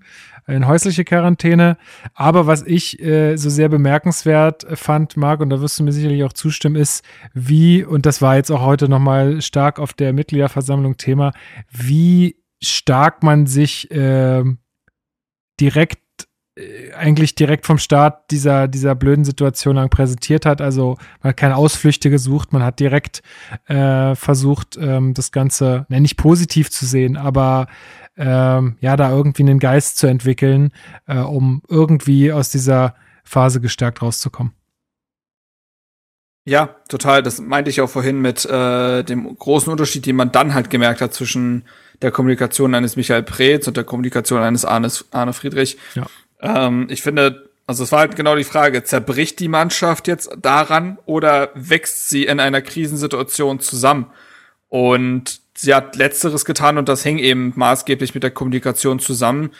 in 0.51 0.67
häusliche 0.67 1.05
Quarantäne. 1.05 1.77
Aber 2.15 2.47
was 2.47 2.63
ich 2.63 3.01
äh, 3.01 3.37
so 3.37 3.51
sehr 3.51 3.69
bemerkenswert 3.69 4.67
fand, 4.75 5.17
Marc, 5.17 5.41
und 5.41 5.51
da 5.51 5.61
wirst 5.61 5.79
du 5.79 5.85
mir 5.85 5.93
sicherlich 5.93 6.25
auch 6.25 6.33
zustimmen, 6.33 6.77
ist, 6.77 7.05
wie, 7.33 7.85
und 7.85 8.07
das 8.07 8.23
war 8.23 8.37
jetzt 8.37 8.51
auch 8.51 8.63
heute 8.63 8.89
nochmal 8.89 9.41
stark 9.43 9.79
auf 9.79 9.93
der 9.93 10.13
Mitgliederversammlung 10.13 10.97
Thema, 10.97 11.33
wie 11.71 12.37
stark 12.63 13.23
man 13.23 13.47
sich 13.47 13.91
äh, 13.91 14.45
direkt 15.61 15.99
äh, 15.99 16.10
eigentlich 16.97 17.35
direkt 17.35 17.67
vom 17.67 17.79
Start 17.79 18.31
dieser, 18.31 18.69
dieser 18.69 18.95
blöden 18.95 19.25
Situation 19.25 19.77
lang 19.77 19.91
präsentiert 19.91 20.47
hat. 20.47 20.61
Also 20.61 20.97
man 21.23 21.31
hat 21.31 21.37
keine 21.37 21.57
Ausflüchte 21.57 22.11
gesucht, 22.11 22.53
man 22.53 22.63
hat 22.63 22.81
direkt 22.81 23.23
äh, 23.67 24.15
versucht, 24.15 24.77
ähm, 24.81 25.15
das 25.15 25.33
Ganze, 25.33 25.87
ne, 25.89 26.01
nicht 26.01 26.17
positiv 26.17 26.71
zu 26.71 26.87
sehen, 26.87 27.17
aber 27.17 27.67
ähm, 28.17 28.77
ja, 28.81 28.97
da 28.97 29.11
irgendwie 29.11 29.43
einen 29.43 29.59
Geist 29.59 29.99
zu 29.99 30.07
entwickeln, 30.07 30.73
äh, 31.07 31.19
um 31.19 31.63
irgendwie 31.69 32.33
aus 32.33 32.51
dieser 32.51 32.95
Phase 33.25 33.61
gestärkt 33.61 34.03
rauszukommen. 34.03 34.53
Ja, 36.45 36.77
total. 36.89 37.23
Das 37.23 37.41
meinte 37.41 37.71
ich 37.71 37.81
auch 37.81 37.91
vorhin 37.91 38.21
mit 38.21 38.45
äh, 38.45 39.05
dem 39.05 39.37
großen 39.37 39.71
Unterschied, 39.71 40.07
den 40.07 40.17
man 40.17 40.33
dann 40.33 40.55
halt 40.55 40.71
gemerkt 40.71 41.01
hat 41.01 41.15
zwischen 41.15 41.65
der 42.03 42.11
Kommunikation 42.11 42.75
eines 42.75 42.97
Michael 42.97 43.23
Preetz 43.23 43.69
und 43.69 43.77
der 43.77 43.85
Kommunikation 43.85 44.41
eines 44.41 44.65
Arnes, 44.65 45.07
Arne 45.11 45.33
Friedrich. 45.33 45.77
Ja. 45.95 46.07
Ähm, 46.43 46.87
ich 46.91 47.03
finde, 47.03 47.51
also 47.67 47.85
es 47.85 47.93
war 47.93 48.01
halt 48.01 48.17
genau 48.17 48.37
die 48.37 48.45
Frage, 48.45 48.83
zerbricht 48.83 49.39
die 49.39 49.49
Mannschaft 49.49 50.09
jetzt 50.09 50.31
daran 50.41 50.99
oder 51.07 51.51
wächst 51.55 52.09
sie 52.09 52.25
in 52.25 52.41
einer 52.41 52.63
Krisensituation 52.63 53.61
zusammen? 53.61 54.07
Und 54.69 55.41
sie 55.55 55.75
hat 55.75 55.97
Letzteres 55.97 56.45
getan 56.45 56.79
und 56.79 56.89
das 56.89 57.03
hing 57.03 57.19
eben 57.19 57.53
maßgeblich 57.57 58.15
mit 58.15 58.23
der 58.23 58.31
Kommunikation 58.31 58.99
zusammen 58.99 59.51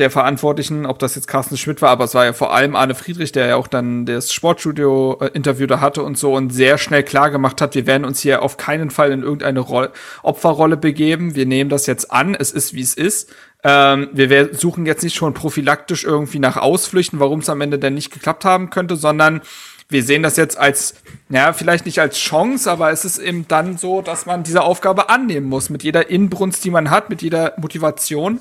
der 0.00 0.10
Verantwortlichen, 0.10 0.86
ob 0.86 0.98
das 0.98 1.14
jetzt 1.14 1.28
Carsten 1.28 1.56
Schmidt 1.56 1.82
war, 1.82 1.90
aber 1.90 2.04
es 2.04 2.14
war 2.14 2.24
ja 2.24 2.32
vor 2.32 2.52
allem 2.52 2.74
Arne 2.74 2.94
Friedrich, 2.94 3.32
der 3.32 3.46
ja 3.46 3.56
auch 3.56 3.68
dann 3.68 4.06
das 4.06 4.32
Sportstudio-Interview 4.32 5.66
da 5.66 5.80
hatte 5.80 6.02
und 6.02 6.18
so 6.18 6.34
und 6.34 6.50
sehr 6.50 6.78
schnell 6.78 7.04
klar 7.04 7.30
gemacht 7.30 7.60
hat, 7.60 7.74
wir 7.74 7.86
werden 7.86 8.04
uns 8.04 8.20
hier 8.20 8.42
auf 8.42 8.56
keinen 8.56 8.90
Fall 8.90 9.12
in 9.12 9.22
irgendeine 9.22 9.60
Roll 9.60 9.90
Opferrolle 10.22 10.76
begeben. 10.76 11.34
Wir 11.34 11.46
nehmen 11.46 11.70
das 11.70 11.86
jetzt 11.86 12.10
an, 12.10 12.34
es 12.34 12.50
ist 12.50 12.74
wie 12.74 12.80
es 12.80 12.94
ist. 12.94 13.30
Ähm, 13.62 14.08
wir 14.12 14.54
suchen 14.54 14.86
jetzt 14.86 15.04
nicht 15.04 15.14
schon 15.14 15.34
prophylaktisch 15.34 16.04
irgendwie 16.04 16.38
nach 16.38 16.56
Ausflüchten, 16.56 17.20
warum 17.20 17.40
es 17.40 17.50
am 17.50 17.60
Ende 17.60 17.78
denn 17.78 17.94
nicht 17.94 18.10
geklappt 18.10 18.44
haben 18.44 18.70
könnte, 18.70 18.96
sondern 18.96 19.42
wir 19.90 20.02
sehen 20.02 20.22
das 20.22 20.36
jetzt 20.36 20.56
als, 20.56 20.94
ja, 21.28 21.52
vielleicht 21.52 21.84
nicht 21.84 21.98
als 21.98 22.16
Chance, 22.16 22.70
aber 22.70 22.90
es 22.90 23.04
ist 23.04 23.18
eben 23.18 23.46
dann 23.48 23.76
so, 23.76 24.02
dass 24.02 24.24
man 24.24 24.44
diese 24.44 24.62
Aufgabe 24.62 25.10
annehmen 25.10 25.48
muss, 25.48 25.68
mit 25.68 25.82
jeder 25.82 26.08
Inbrunst, 26.08 26.64
die 26.64 26.70
man 26.70 26.90
hat, 26.90 27.10
mit 27.10 27.22
jeder 27.22 27.54
Motivation 27.58 28.40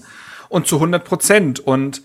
und 0.50 0.68
zu 0.68 0.76
100 0.76 1.04
Prozent. 1.06 1.60
Und 1.60 2.02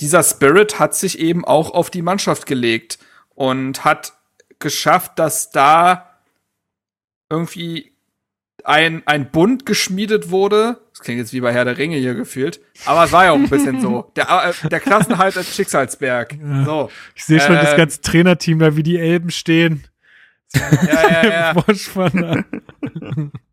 dieser 0.00 0.22
Spirit 0.22 0.78
hat 0.78 0.94
sich 0.94 1.18
eben 1.18 1.44
auch 1.44 1.70
auf 1.70 1.90
die 1.90 2.02
Mannschaft 2.02 2.46
gelegt 2.46 2.98
und 3.34 3.84
hat 3.84 4.14
geschafft, 4.58 5.18
dass 5.18 5.50
da 5.50 6.18
irgendwie 7.30 7.92
ein, 8.64 9.02
ein 9.06 9.30
Bund 9.30 9.66
geschmiedet 9.66 10.30
wurde. 10.30 10.80
Das 10.92 11.00
klingt 11.00 11.18
jetzt 11.18 11.32
wie 11.32 11.40
bei 11.40 11.52
Herr 11.52 11.64
der 11.64 11.78
Ringe 11.78 11.96
hier 11.96 12.14
gefühlt. 12.14 12.60
Aber 12.84 13.04
es 13.04 13.12
war 13.12 13.24
ja 13.24 13.32
auch 13.32 13.36
ein 13.36 13.48
bisschen 13.48 13.80
so. 13.80 14.12
Der, 14.16 14.54
äh, 14.64 14.68
der 14.68 14.80
Klassenhalt 14.80 15.36
als 15.36 15.54
Schicksalsberg. 15.54 16.36
So. 16.64 16.90
Ich 17.14 17.24
sehe 17.24 17.40
schon 17.40 17.54
das 17.54 17.72
Äh, 17.72 17.76
ganze 17.76 18.00
Trainerteam 18.02 18.58
da, 18.58 18.76
wie 18.76 18.82
die 18.82 18.98
Elben 18.98 19.30
stehen. 19.30 19.84
Ja, 20.54 21.22
ja, 21.22 21.54
ja. 21.54 22.44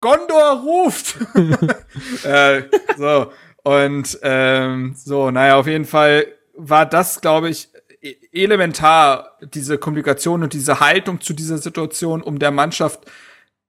Gondor 0.00 0.62
ruft! 0.62 1.16
äh, 2.24 2.62
so. 2.96 3.32
Und 3.64 4.18
ähm, 4.22 4.94
so, 4.96 5.30
naja, 5.30 5.56
auf 5.56 5.66
jeden 5.66 5.84
Fall 5.84 6.26
war 6.54 6.86
das, 6.86 7.20
glaube 7.20 7.50
ich, 7.50 7.68
e- 8.00 8.16
elementar, 8.32 9.36
diese 9.42 9.78
Kommunikation 9.78 10.42
und 10.42 10.52
diese 10.52 10.80
Haltung 10.80 11.20
zu 11.20 11.34
dieser 11.34 11.58
Situation, 11.58 12.22
um 12.22 12.38
der 12.38 12.50
Mannschaft 12.50 13.00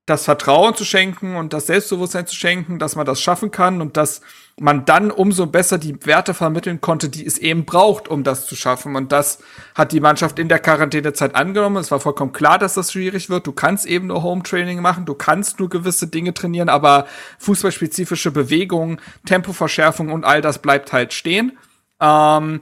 das 0.05 0.25
Vertrauen 0.25 0.75
zu 0.75 0.85
schenken 0.85 1.35
und 1.35 1.53
das 1.53 1.67
Selbstbewusstsein 1.67 2.25
zu 2.27 2.35
schenken, 2.35 2.79
dass 2.79 2.95
man 2.95 3.05
das 3.05 3.21
schaffen 3.21 3.51
kann 3.51 3.81
und 3.81 3.97
dass 3.97 4.21
man 4.59 4.85
dann 4.85 5.11
umso 5.11 5.45
besser 5.47 5.77
die 5.77 6.05
Werte 6.05 6.33
vermitteln 6.33 6.81
konnte, 6.81 7.09
die 7.09 7.25
es 7.25 7.37
eben 7.37 7.65
braucht, 7.65 8.07
um 8.07 8.23
das 8.23 8.45
zu 8.45 8.55
schaffen. 8.55 8.95
Und 8.95 9.11
das 9.11 9.39
hat 9.75 9.91
die 9.91 9.99
Mannschaft 9.99 10.39
in 10.39 10.49
der 10.49 10.59
Quarantänezeit 10.59 11.35
angenommen. 11.35 11.77
Es 11.77 11.91
war 11.91 11.99
vollkommen 11.99 12.33
klar, 12.33 12.57
dass 12.57 12.73
das 12.73 12.91
schwierig 12.91 13.29
wird. 13.29 13.47
Du 13.47 13.51
kannst 13.51 13.85
eben 13.85 14.07
nur 14.07 14.23
Home-Training 14.23 14.81
machen, 14.81 15.05
du 15.05 15.13
kannst 15.13 15.59
nur 15.59 15.69
gewisse 15.69 16.07
Dinge 16.07 16.33
trainieren, 16.33 16.69
aber 16.69 17.07
fußballspezifische 17.39 18.31
Bewegungen, 18.31 18.99
Tempoverschärfung 19.25 20.11
und 20.11 20.25
all 20.25 20.41
das 20.41 20.59
bleibt 20.59 20.93
halt 20.93 21.13
stehen. 21.13 21.57
Ähm, 21.99 22.61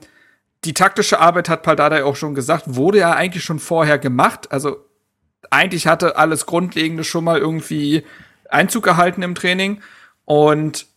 die 0.65 0.73
taktische 0.73 1.19
Arbeit 1.19 1.49
hat 1.49 1.63
Paldada 1.63 2.03
auch 2.03 2.15
schon 2.15 2.35
gesagt, 2.35 2.63
wurde 2.67 2.99
ja 2.99 3.11
eigentlich 3.13 3.43
schon 3.43 3.59
vorher 3.59 3.97
gemacht. 3.97 4.51
Also 4.51 4.77
eigentlich 5.49 5.87
hatte 5.87 6.17
alles 6.17 6.45
Grundlegende 6.45 7.03
schon 7.03 7.23
mal 7.23 7.39
irgendwie 7.39 8.03
Einzug 8.49 8.83
gehalten 8.83 9.21
im 9.21 9.35
Training. 9.35 9.81
Und 10.25 10.87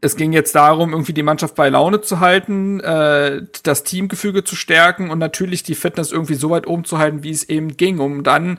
es 0.00 0.16
ging 0.16 0.32
jetzt 0.32 0.54
darum, 0.54 0.92
irgendwie 0.92 1.12
die 1.12 1.22
Mannschaft 1.22 1.54
bei 1.54 1.68
Laune 1.68 2.00
zu 2.00 2.20
halten, 2.20 2.80
äh, 2.80 3.42
das 3.62 3.84
Teamgefüge 3.84 4.44
zu 4.44 4.56
stärken 4.56 5.10
und 5.10 5.18
natürlich 5.18 5.62
die 5.62 5.74
Fitness 5.74 6.12
irgendwie 6.12 6.34
so 6.34 6.50
weit 6.50 6.66
oben 6.66 6.84
zu 6.84 6.98
halten, 6.98 7.22
wie 7.22 7.30
es 7.30 7.48
eben 7.48 7.76
ging, 7.76 7.98
um 7.98 8.22
dann 8.22 8.58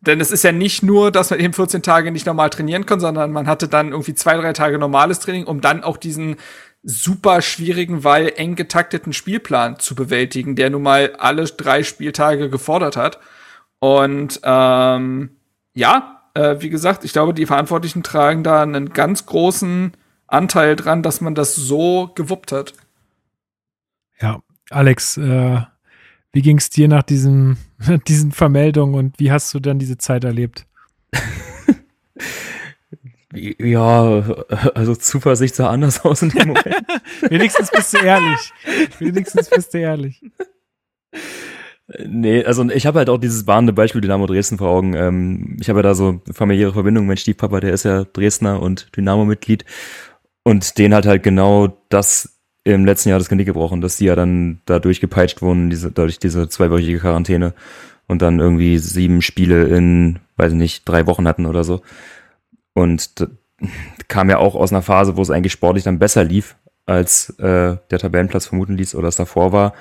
denn 0.00 0.20
es 0.20 0.30
ist 0.30 0.44
ja 0.44 0.52
nicht 0.52 0.82
nur, 0.82 1.10
dass 1.10 1.30
man 1.30 1.40
eben 1.40 1.52
14 1.52 1.82
Tage 1.82 2.12
nicht 2.12 2.26
normal 2.26 2.50
trainieren 2.50 2.86
kann, 2.86 3.00
sondern 3.00 3.32
man 3.32 3.46
hatte 3.48 3.66
dann 3.66 3.90
irgendwie 3.90 4.14
zwei, 4.14 4.36
drei 4.36 4.52
Tage 4.52 4.78
normales 4.78 5.18
Training, 5.18 5.44
um 5.44 5.60
dann 5.60 5.82
auch 5.82 5.96
diesen 5.96 6.36
super 6.82 7.42
schwierigen, 7.42 8.04
weil 8.04 8.32
eng 8.36 8.54
getakteten 8.54 9.12
Spielplan 9.12 9.80
zu 9.80 9.96
bewältigen, 9.96 10.54
der 10.54 10.70
nun 10.70 10.82
mal 10.82 11.14
alle 11.18 11.44
drei 11.44 11.82
Spieltage 11.82 12.48
gefordert 12.50 12.96
hat. 12.96 13.18
Und 13.80 14.40
ähm, 14.44 15.30
ja, 15.74 16.22
äh, 16.34 16.56
wie 16.60 16.70
gesagt, 16.70 17.04
ich 17.04 17.12
glaube, 17.12 17.34
die 17.34 17.46
Verantwortlichen 17.46 18.04
tragen 18.04 18.44
da 18.44 18.62
einen 18.62 18.90
ganz 18.90 19.26
großen 19.26 19.92
Anteil 20.26 20.76
dran, 20.76 21.02
dass 21.02 21.20
man 21.20 21.34
das 21.34 21.54
so 21.54 22.10
gewuppt 22.14 22.52
hat. 22.52 22.74
Ja, 24.20 24.40
Alex, 24.70 25.16
äh, 25.16 25.60
wie 26.32 26.42
ging 26.42 26.58
es 26.58 26.70
dir 26.70 26.88
nach 26.88 27.02
diesem, 27.02 27.56
diesen 28.08 28.32
Vermeldungen 28.32 28.94
und 28.94 29.18
wie 29.18 29.30
hast 29.30 29.52
du 29.54 29.60
dann 29.60 29.78
diese 29.78 29.98
Zeit 29.98 30.24
erlebt? 30.24 30.66
Ja, 33.58 34.22
also 34.74 34.94
Zuversicht 34.94 35.54
sah 35.54 35.68
anders 35.68 36.02
aus 36.04 36.22
in 36.22 36.30
dem 36.30 36.48
Moment. 36.48 36.86
Wenigstens 37.28 37.70
bist 37.70 37.92
du 37.92 37.98
ehrlich. 37.98 38.52
Wenigstens 38.98 39.50
bist 39.50 39.74
du 39.74 39.78
ehrlich. 39.78 40.22
Nee, 42.04 42.44
also 42.44 42.68
ich 42.70 42.86
habe 42.86 42.98
halt 42.98 43.08
auch 43.10 43.18
dieses 43.18 43.46
warnende 43.46 43.72
Beispiel 43.72 44.00
Dynamo 44.00 44.26
Dresden 44.26 44.58
vor 44.58 44.70
Augen. 44.70 44.94
Ähm, 44.94 45.56
ich 45.60 45.68
habe 45.68 45.80
ja 45.80 45.82
da 45.84 45.94
so 45.94 46.20
eine 46.24 46.34
familiäre 46.34 46.72
Verbindung. 46.72 47.06
Mein 47.06 47.16
Stiefpapa, 47.16 47.60
der 47.60 47.72
ist 47.72 47.84
ja 47.84 48.04
Dresdner 48.04 48.60
und 48.60 48.96
Dynamo-Mitglied. 48.96 49.64
Und 50.46 50.78
den 50.78 50.94
hat 50.94 51.06
halt 51.06 51.24
genau 51.24 51.76
das 51.88 52.38
im 52.62 52.84
letzten 52.84 53.08
Jahr 53.08 53.18
das 53.18 53.28
Genick 53.28 53.46
gebrochen, 53.46 53.80
dass 53.80 53.96
die 53.96 54.04
ja 54.04 54.14
dann 54.14 54.60
da 54.64 54.78
durchgepeitscht 54.78 55.42
wurden, 55.42 55.70
diese, 55.70 55.90
dadurch 55.90 56.20
diese 56.20 56.48
zweiwöchige 56.48 57.00
Quarantäne 57.00 57.52
und 58.06 58.22
dann 58.22 58.38
irgendwie 58.38 58.78
sieben 58.78 59.22
Spiele 59.22 59.64
in, 59.64 60.20
weiß 60.36 60.52
ich 60.52 60.58
nicht, 60.58 60.88
drei 60.88 61.08
Wochen 61.08 61.26
hatten 61.26 61.46
oder 61.46 61.64
so. 61.64 61.82
Und 62.74 63.28
kam 64.06 64.30
ja 64.30 64.38
auch 64.38 64.54
aus 64.54 64.72
einer 64.72 64.82
Phase, 64.82 65.16
wo 65.16 65.22
es 65.22 65.32
eigentlich 65.32 65.52
sportlich 65.52 65.82
dann 65.82 65.98
besser 65.98 66.22
lief, 66.22 66.54
als 66.84 67.30
äh, 67.40 67.78
der 67.90 67.98
Tabellenplatz 67.98 68.46
vermuten 68.46 68.76
ließ 68.76 68.94
oder 68.94 69.08
es 69.08 69.16
davor 69.16 69.50
war. 69.50 69.74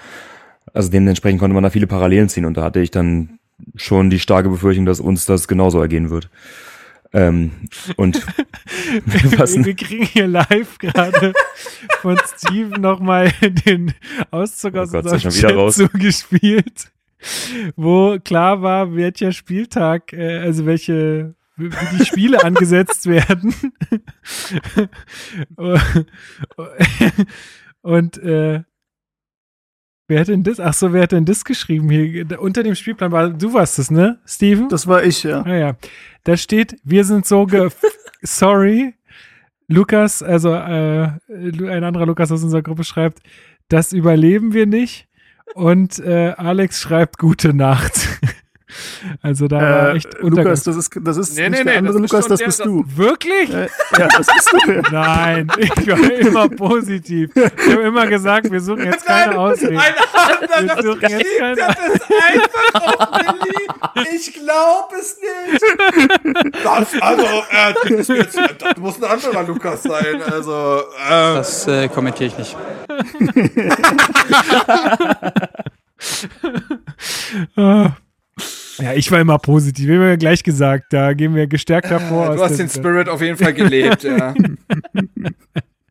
Also 0.74 0.90
dementsprechend 0.90 1.40
konnte 1.40 1.54
man 1.54 1.62
da 1.62 1.70
viele 1.70 1.86
Parallelen 1.86 2.28
ziehen 2.28 2.46
und 2.46 2.58
da 2.58 2.64
hatte 2.64 2.80
ich 2.80 2.90
dann 2.90 3.38
schon 3.76 4.10
die 4.10 4.20
starke 4.20 4.50
Befürchtung, 4.50 4.88
dass 4.88 5.00
uns 5.00 5.28
das 5.28 5.48
genauso 5.48 5.80
ergehen 5.80 6.10
wird. 6.10 6.32
Ähm, 7.16 7.52
und 7.96 8.22
was, 9.38 9.56
Wir, 9.56 9.66
wir 9.66 9.76
kriegen 9.76 10.06
hier 10.06 10.28
live 10.28 10.78
gerade 10.80 11.32
von 12.02 12.18
Steven 12.36 12.82
nochmal 12.82 13.32
den 13.66 13.94
Auszug 14.32 14.76
Oh 14.76 14.80
aus 14.80 14.92
Gott, 14.92 15.06
unserem 15.06 15.32
er 15.32 15.32
Chat 15.32 15.56
raus? 15.56 15.76
zugespielt, 15.76 16.92
wo 17.78 18.20
klar 18.20 18.62
war, 18.62 18.94
welcher 18.98 19.32
Spieltag, 19.32 20.12
äh, 20.12 20.40
also 20.40 20.66
welche 20.66 21.36
wie 21.56 21.70
die 21.98 22.06
Spiele 22.06 22.44
angesetzt 22.44 23.06
werden. 23.10 23.56
Und 27.82 28.18
äh, 28.18 28.64
wer 30.10 30.20
hat 30.20 30.28
denn 30.28 30.44
das? 30.44 30.60
Ach 30.60 30.74
so, 30.74 30.92
wer 30.92 31.04
hat 31.04 31.14
denn 31.14 31.24
das 31.24 31.46
geschrieben 31.46 31.90
hier? 31.90 32.42
Unter 32.42 32.62
dem 32.62 32.76
Spielplan 32.76 33.14
war, 33.14 33.30
du 33.30 33.54
warst 33.54 33.80
es, 33.80 33.90
ne, 33.90 34.20
Steven? 34.26 34.68
Das 34.68 34.86
war 34.88 35.04
ich, 35.04 35.24
ja. 35.24 35.44
Ah 35.44 35.56
ja, 35.56 35.78
da 36.26 36.36
steht, 36.36 36.76
wir 36.84 37.06
sind 37.06 37.26
so 37.26 37.46
ge 37.46 37.70
sorry. 38.22 38.94
Lukas, 39.68 40.22
also 40.22 40.54
äh, 40.54 41.10
ein 41.28 41.84
anderer 41.84 42.06
Lukas 42.06 42.32
aus 42.32 42.44
unserer 42.44 42.62
Gruppe 42.62 42.84
schreibt, 42.84 43.20
das 43.68 43.94
überleben 43.94 44.54
wir 44.54 44.68
nicht. 44.68 45.08
Und 45.56 45.98
äh, 46.00 46.34
Alex 46.38 46.82
schreibt 46.82 47.18
gute 47.18 47.54
Nacht. 47.54 47.94
Also 49.22 49.48
da 49.48 49.58
war 49.62 49.90
Äh, 49.90 49.96
echt 49.98 50.06
Lukas, 50.14 50.24
Untergang. 50.24 50.54
das 50.54 50.68
ist, 50.68 50.92
das 51.02 51.18
ist 51.18 51.36
Nee, 51.36 51.50
nicht 51.50 51.60
nee, 51.60 51.64
der 51.64 51.82
nee, 51.82 51.90
andere 51.90 51.94
das 51.94 52.02
ist 52.06 52.12
Lukas, 52.12 52.26
schon 52.26 52.38
das 52.38 52.44
bist 52.44 52.66
du. 52.66 52.84
Wirklich? 52.96 53.54
Äh, 53.54 53.68
ja, 53.98 54.08
das 54.08 54.28
bist 54.28 54.54
du. 54.54 54.58
Nein, 54.92 55.52
ich 55.58 55.88
war 55.88 56.12
immer 56.12 56.50
positiv. 56.56 57.32
Ich 57.36 57.72
habe 57.72 57.82
immer 57.84 58.08
gesagt, 58.08 58.52
wir 58.52 58.62
suchen 58.62 58.86
jetzt 58.86 59.06
keine 59.06 59.38
Ausreden. 59.38 59.78
Ein 59.78 59.94
Wir 60.68 60.84
suchen 60.84 61.10
jetzt 61.10 61.38
keine 61.40 61.56
das 61.56 61.70
einfach 61.70 63.00
auf 63.00 63.12
Berlin. 63.12 63.68
Ich 64.16 64.34
glaube 64.34 64.96
es 65.00 65.18
nicht. 65.22 65.64
Das, 66.64 66.88
also, 67.02 67.24
äh, 67.26 67.74
das, 67.84 67.92
ist 67.92 68.10
jetzt, 68.10 68.38
das 68.60 68.78
muss 68.78 69.02
ein 69.02 69.10
anderer 69.10 69.44
Lukas 69.44 69.84
sein. 69.84 70.22
Also, 70.30 70.82
äh, 71.08 71.36
Das 71.36 71.68
äh, 71.68 71.88
kommentiere 71.90 72.28
ich 72.30 72.38
nicht. 72.38 72.56
Ah. 77.58 77.92
Ja, 78.78 78.94
ich 78.94 79.12
war 79.12 79.20
immer 79.20 79.38
positiv. 79.38 79.88
Wir 79.88 79.96
haben 79.96 80.08
ja 80.08 80.16
gleich 80.16 80.44
gesagt, 80.44 80.92
da 80.92 81.14
gehen 81.14 81.36
wir 81.36 81.48
gestärkt 81.48 81.90
hervor. 81.90 82.36
du 82.36 82.44
hast 82.44 82.58
den 82.58 82.70
Spirit 82.70 83.10
auf 83.10 83.22
jeden 83.22 83.38
Fall 83.38 83.54
gelebt, 83.54 84.04
ja. 84.04 84.34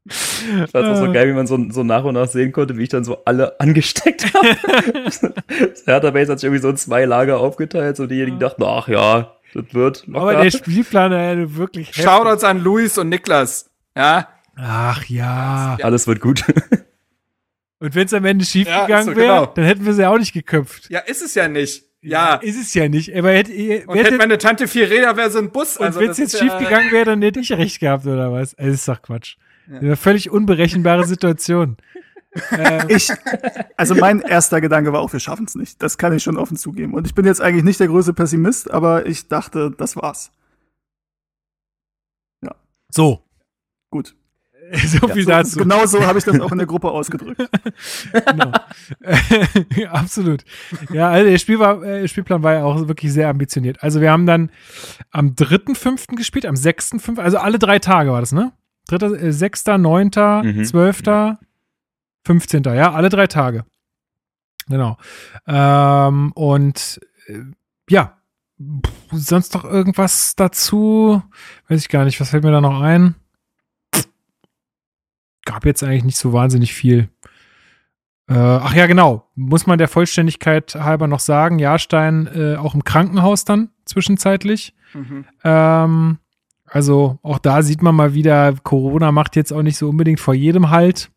Ich 0.07 0.71
fand 0.71 0.87
auch 0.87 0.97
so 0.97 1.11
geil, 1.13 1.29
wie 1.29 1.33
man 1.33 1.47
so, 1.47 1.59
so 1.71 1.83
nach 1.83 2.05
und 2.05 2.15
nach 2.15 2.29
sehen 2.29 2.53
konnte, 2.53 2.77
wie 2.77 2.83
ich 2.83 2.91
dann 2.91 3.05
so 3.05 3.25
alle 3.25 3.59
angesteckt 3.59 4.35
habe. 4.35 4.57
das 5.05 5.87
Hertha 5.87 6.11
Base 6.11 6.31
hat 6.31 6.41
sich 6.41 6.47
irgendwie 6.47 6.61
so 6.61 6.69
in 6.69 6.77
zwei 6.77 7.07
Lager 7.07 7.41
aufgeteilt, 7.41 7.97
so 7.97 8.07
diejenigen 8.07 8.39
dachten, 8.39 8.63
ach 8.65 8.87
ja, 8.89 9.33
das 9.55 9.73
wird 9.73 10.07
locker. 10.07 10.21
Aber 10.21 10.43
der 10.43 10.51
Spielplan 10.51 11.13
war 11.13 11.57
wirklich. 11.57 11.95
Shoutouts 11.95 12.45
an 12.45 12.63
Luis 12.63 12.99
und 12.99 13.09
Niklas. 13.09 13.71
Ja, 13.97 14.29
Ach 14.57 15.05
ja. 15.07 15.77
Alles 15.83 16.07
wird 16.07 16.21
gut. 16.21 16.45
Und 17.81 17.95
wenn 17.95 18.07
es 18.07 18.15
am 18.15 18.25
Ende 18.25 18.45
schief 18.45 18.67
Ja, 18.69 18.87
gegangen 18.87 19.05
so 19.07 19.17
wäre, 19.17 19.21
genau. 19.27 19.47
dann 19.47 19.65
hätten 19.65 19.85
wir 19.85 19.93
sie 19.95 20.07
auch 20.09 20.19
nicht 20.19 20.33
geköpft. 20.33 20.89
ja, 20.91 21.01
ist 21.01 21.23
es 21.23 21.35
ja 21.35 21.49
nicht. 21.49 21.85
Ja. 22.01 22.35
Ist 22.37 22.61
es 22.61 22.75
ja 22.75 22.89
nicht. 22.89 23.15
Aber 23.17 23.31
hätte, 23.33 23.51
Und 23.53 23.97
hätte 23.97 24.09
hätte, 24.09 24.17
meine 24.19 24.37
Tante 24.39 24.69
vier 24.69 24.91
Räder, 24.91 25.17
wäre 25.17 25.31
so 25.31 25.39
ein 25.39 25.51
Bus. 25.51 25.77
und 25.79 25.87
Also, 25.87 26.01
wenn 26.01 26.11
es 26.11 26.19
jetzt 26.19 26.39
schief 26.39 26.49
ja- 26.53 26.59
gegangen 26.59 26.91
wäre, 26.93 27.07
dann 27.07 27.23
hätte 27.23 27.41
ich 27.41 27.51
recht 27.53 27.81
gehabt, 27.81 28.07
oder 28.07 28.31
was? 28.31 28.55
Also, 28.57 28.71
das 28.71 28.81
ist 28.81 28.89
doch 28.89 29.01
Quatsch. 29.03 29.37
Eine 29.69 29.97
völlig 29.97 30.31
unberechenbare 30.31 31.05
Situation. 31.07 31.79
ähm, 32.51 32.87
Ich, 32.89 33.11
also 33.79 33.95
mein 33.95 34.21
erster 34.21 34.61
Gedanke 34.61 34.93
war 34.93 35.01
auch, 35.01 35.13
wir 35.15 35.21
schaffen 35.21 35.47
es 35.47 35.55
nicht. 35.55 35.83
Das 35.83 35.97
kann 35.97 36.13
ich 36.15 36.23
schon 36.23 36.37
offen 36.37 36.59
zugeben. 36.59 36.93
Und 36.93 37.07
ich 37.07 37.15
bin 37.15 37.25
jetzt 37.25 37.41
eigentlich 37.41 37.65
nicht 37.65 37.81
der 37.81 37.87
größte 37.89 38.13
Pessimist, 38.13 38.71
aber 38.71 39.07
ich 39.07 39.29
dachte, 39.29 39.73
das 39.77 39.97
war's. 39.97 40.31
so. 42.91 43.24
So 44.87 45.09
viel 45.09 45.25
dazu. 45.25 45.59
Genau 45.59 45.87
so 45.87 46.05
habe 46.05 46.19
ich 46.19 46.25
das 46.25 46.41
auch 46.41 46.53
in 46.53 46.59
der 46.59 46.67
Gruppe 46.67 46.91
ausgedrückt. 46.93 47.41
genau. 48.13 48.53
Absolut. 49.91 50.45
Ja, 50.93 51.11
also 51.11 51.31
der 51.31 51.39
Spiel 51.39 51.59
war, 51.59 51.83
äh, 51.83 52.09
Spielplan 52.09 52.43
war 52.43 52.53
ja 52.55 52.65
auch 52.65 52.89
wirklich 52.89 53.13
sehr 53.13 53.29
ambitioniert. 53.29 53.83
Also 53.83 54.01
wir 54.01 54.11
haben 54.11 54.27
dann 54.27 54.51
am 55.11 55.31
3.5. 55.35 56.17
gespielt, 56.17 56.47
am 56.47 56.55
6.5., 56.55 57.21
also 57.21 57.39
alle 57.39 57.59
drei 57.59 57.79
Tage 57.79 58.11
war 58.13 58.21
das, 58.21 58.33
ne? 58.33 58.53
3., 58.89 59.07
äh, 59.07 59.33
6., 59.33 59.67
9., 59.79 60.11
Mhm. 60.43 60.65
12., 60.65 61.37
15., 62.27 62.63
ja, 62.65 62.93
alle 62.93 63.09
drei 63.11 63.27
Tage. 63.27 63.65
Genau. 64.69 64.97
Ähm, 65.47 66.33
und 66.33 67.01
äh, 67.27 67.41
ja, 67.91 68.17
Pff, 68.57 68.93
sonst 69.11 69.53
noch 69.55 69.65
irgendwas 69.65 70.37
dazu? 70.37 71.23
Weiß 71.69 71.81
ich 71.81 71.89
gar 71.89 72.05
nicht, 72.05 72.21
was 72.21 72.31
fällt 72.31 72.45
mir 72.45 72.53
da 72.53 72.61
noch 72.61 72.81
ein? 72.81 73.17
Gab 75.45 75.67
jetzt 75.67 75.83
eigentlich 75.83 76.05
nicht 76.05 76.19
so 76.19 76.33
wahnsinnig 76.33 76.75
viel. 76.75 77.09
Äh, 78.29 78.35
ach 78.35 78.75
ja, 78.75 78.87
genau. 78.87 79.29
Muss 79.35 79.67
man 79.67 79.79
der 79.79 79.89
Vollständigkeit 79.89 80.75
halber 80.75 81.07
noch 81.07 81.21
sagen, 81.21 81.59
Jahrstein 81.59 82.29
äh, 82.35 82.57
auch 82.57 82.75
im 82.75 82.85
Krankenhaus 82.85 83.45
dann 83.45 83.71
zwischenzeitlich. 83.85 84.75
Mhm. 84.95 85.25
Ähm, 85.45 86.19
also 86.67 87.19
auch 87.23 87.39
da 87.39 87.63
sieht 87.63 87.83
man 87.83 87.95
mal 87.95 88.15
wieder, 88.15 88.55
Corona 88.63 89.13
macht 89.13 89.37
jetzt 89.37 89.53
auch 89.53 89.63
nicht 89.63 89.77
so 89.77 89.89
unbedingt 89.89 90.21
vor 90.21 90.35
jedem 90.35 90.71
Halt. 90.71 91.11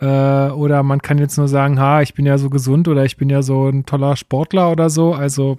Äh, 0.00 0.06
oder 0.50 0.82
man 0.82 1.00
kann 1.00 1.18
jetzt 1.18 1.38
nur 1.38 1.46
sagen, 1.46 1.78
ha, 1.78 2.02
ich 2.02 2.14
bin 2.14 2.26
ja 2.26 2.36
so 2.38 2.50
gesund 2.50 2.88
oder 2.88 3.04
ich 3.04 3.16
bin 3.16 3.30
ja 3.30 3.42
so 3.42 3.68
ein 3.68 3.86
toller 3.86 4.16
Sportler 4.16 4.72
oder 4.72 4.90
so. 4.90 5.14
Also 5.14 5.58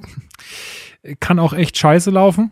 kann 1.20 1.40
auch 1.40 1.54
echt 1.54 1.78
scheiße 1.78 2.12
laufen. 2.12 2.52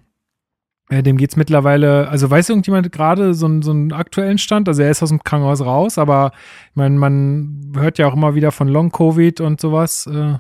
Dem 0.92 1.16
geht's 1.16 1.38
mittlerweile, 1.38 2.10
also 2.10 2.30
weiß 2.30 2.50
irgendjemand 2.50 2.92
gerade 2.92 3.34
so, 3.34 3.46
einen- 3.46 3.62
so 3.62 3.72
einen 3.72 3.94
aktuellen 3.94 4.38
Stand? 4.38 4.68
Also 4.68 4.82
er 4.82 4.92
ist 4.92 5.02
aus 5.02 5.08
dem 5.10 5.24
Krankenhaus 5.24 5.62
raus, 5.62 5.98
aber 5.98 6.32
ich 6.72 6.76
meine, 6.76 6.98
man 7.00 7.72
hört 7.78 7.98
ja 7.98 8.08
auch 8.08 8.14
immer 8.14 8.36
wieder 8.36 8.52
von 8.52 8.68
Long-Covid 8.68 9.40
und 9.40 9.62
sowas. 9.62 10.06
Äh, 10.08 10.36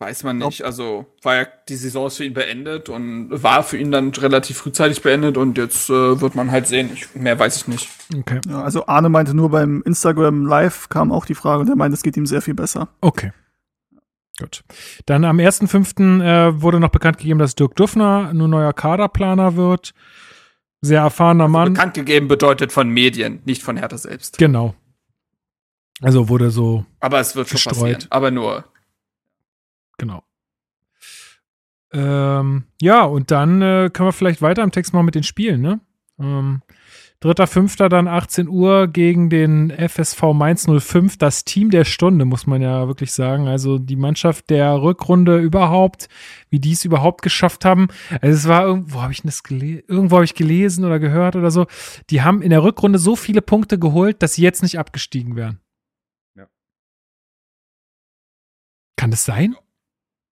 Weiß 0.00 0.24
man 0.24 0.38
nicht. 0.38 0.62
Also 0.64 1.06
war 1.22 1.36
ja 1.36 1.46
die 1.68 1.76
Saison 1.76 2.08
ist 2.08 2.16
für 2.16 2.24
ihn 2.24 2.34
beendet 2.34 2.88
und 2.88 3.28
war 3.30 3.62
für 3.62 3.78
ihn 3.78 3.92
dann 3.92 4.10
relativ 4.10 4.58
frühzeitig 4.58 5.00
beendet 5.02 5.36
und 5.36 5.56
jetzt 5.56 5.88
äh, 5.88 6.20
wird 6.20 6.34
man 6.34 6.50
halt 6.50 6.66
sehen. 6.66 6.90
Ich, 6.92 7.14
mehr 7.14 7.38
weiß 7.38 7.56
ich 7.56 7.68
nicht. 7.68 7.88
okay. 8.18 8.40
Ja, 8.48 8.62
also 8.62 8.86
Arne 8.86 9.08
meinte 9.08 9.34
nur 9.34 9.50
beim 9.50 9.82
Instagram 9.86 10.44
Live 10.46 10.88
kam 10.88 11.12
auch 11.12 11.24
die 11.24 11.36
Frage 11.36 11.60
und 11.62 11.68
er 11.68 11.76
meinte, 11.76 11.94
es 11.94 12.02
geht 12.02 12.16
ihm 12.16 12.26
sehr 12.26 12.42
viel 12.42 12.54
besser. 12.54 12.88
Okay. 13.00 13.30
Gut. 14.38 14.64
Dann 15.06 15.24
am 15.24 15.38
1.5. 15.38 16.22
Äh, 16.22 16.60
wurde 16.60 16.80
noch 16.80 16.88
bekannt 16.90 17.18
gegeben, 17.18 17.38
dass 17.38 17.54
Dirk 17.54 17.76
Duffner 17.76 18.32
nun 18.34 18.50
neuer 18.50 18.72
Kaderplaner 18.72 19.54
wird. 19.56 19.94
Sehr 20.80 21.00
erfahrener 21.00 21.48
Mann. 21.48 21.74
Bekannt 21.74 21.94
gegeben 21.94 22.28
bedeutet 22.28 22.72
von 22.72 22.88
Medien, 22.88 23.40
nicht 23.44 23.62
von 23.62 23.76
Hertha 23.76 23.96
selbst. 23.96 24.36
Genau. 24.38 24.74
Also 26.02 26.28
wurde 26.28 26.50
so, 26.50 26.84
Aber 27.00 27.20
es 27.20 27.36
wird 27.36 27.48
schon 27.48 27.56
Gestreut. 27.56 27.74
passieren. 27.74 28.06
Aber 28.10 28.30
nur. 28.30 28.64
genau. 29.96 30.22
Ähm, 31.92 32.64
ja, 32.80 33.04
und 33.04 33.30
dann 33.30 33.62
äh, 33.62 33.88
können 33.92 34.08
wir 34.08 34.12
vielleicht 34.12 34.42
weiter 34.42 34.64
im 34.64 34.72
Text 34.72 34.92
machen 34.92 35.06
mit 35.06 35.14
den 35.14 35.22
Spielen, 35.22 35.60
ne? 35.60 35.80
Ähm, 36.18 36.60
Dritter, 37.24 37.46
fünfter, 37.46 37.88
dann 37.88 38.06
18 38.06 38.48
Uhr 38.48 38.86
gegen 38.86 39.30
den 39.30 39.70
FSV 39.70 40.34
Mainz 40.34 40.66
05. 40.68 41.16
Das 41.16 41.46
Team 41.46 41.70
der 41.70 41.86
Stunde, 41.86 42.26
muss 42.26 42.46
man 42.46 42.60
ja 42.60 42.86
wirklich 42.86 43.14
sagen. 43.14 43.48
Also 43.48 43.78
die 43.78 43.96
Mannschaft 43.96 44.50
der 44.50 44.82
Rückrunde 44.82 45.38
überhaupt, 45.38 46.10
wie 46.50 46.60
die 46.60 46.72
es 46.72 46.84
überhaupt 46.84 47.22
geschafft 47.22 47.64
haben. 47.64 47.88
Also 48.20 48.36
es 48.36 48.46
war 48.46 48.66
irgendwo, 48.66 49.00
habe 49.00 49.12
ich 49.12 49.22
das 49.22 49.42
gelesen? 49.42 49.84
Irgendwo 49.88 50.16
habe 50.16 50.26
ich 50.26 50.34
gelesen 50.34 50.84
oder 50.84 50.98
gehört 50.98 51.34
oder 51.34 51.50
so. 51.50 51.64
Die 52.10 52.20
haben 52.20 52.42
in 52.42 52.50
der 52.50 52.62
Rückrunde 52.62 52.98
so 52.98 53.16
viele 53.16 53.40
Punkte 53.40 53.78
geholt, 53.78 54.22
dass 54.22 54.34
sie 54.34 54.42
jetzt 54.42 54.62
nicht 54.62 54.78
abgestiegen 54.78 55.34
wären. 55.34 55.60
Ja. 56.36 56.46
Kann 58.98 59.10
das 59.10 59.24
sein? 59.24 59.56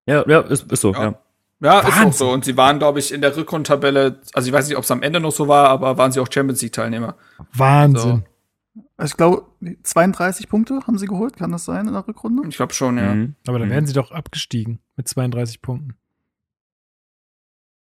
Ja, 0.06 0.28
ja, 0.28 0.40
ist, 0.40 0.70
ist 0.70 0.82
so, 0.82 0.92
Ja. 0.92 1.02
ja. 1.04 1.22
Ja, 1.62 1.78
ist 1.80 1.86
auch 1.86 1.96
Wahnsinn. 1.96 2.12
so. 2.12 2.30
Und 2.32 2.44
sie 2.44 2.56
waren, 2.56 2.78
glaube 2.78 2.98
ich, 2.98 3.12
in 3.12 3.20
der 3.20 3.36
Rückrundtabelle, 3.36 4.20
also 4.34 4.46
ich 4.48 4.52
weiß 4.52 4.68
nicht, 4.68 4.76
ob 4.76 4.84
es 4.84 4.90
am 4.90 5.02
Ende 5.02 5.20
noch 5.20 5.30
so 5.32 5.46
war, 5.48 5.68
aber 5.68 5.96
waren 5.96 6.10
sie 6.12 6.20
auch 6.20 6.28
Champions 6.30 6.60
League-Teilnehmer. 6.62 7.16
Wahnsinn. 7.54 8.24
Also 8.96 9.12
ich 9.12 9.16
glaube, 9.16 9.46
32 9.82 10.48
Punkte 10.48 10.80
haben 10.86 10.98
sie 10.98 11.06
geholt, 11.06 11.36
kann 11.36 11.52
das 11.52 11.64
sein 11.64 11.86
in 11.86 11.92
der 11.92 12.06
Rückrunde? 12.08 12.48
Ich 12.48 12.56
glaube 12.56 12.72
schon, 12.74 12.96
ja. 12.98 13.14
Mhm. 13.14 13.34
Aber 13.46 13.58
dann 13.58 13.68
Mhm. 13.68 13.72
wären 13.72 13.86
sie 13.86 13.92
doch 13.92 14.10
abgestiegen 14.12 14.80
mit 14.96 15.06
32 15.08 15.60
Punkten. 15.62 15.96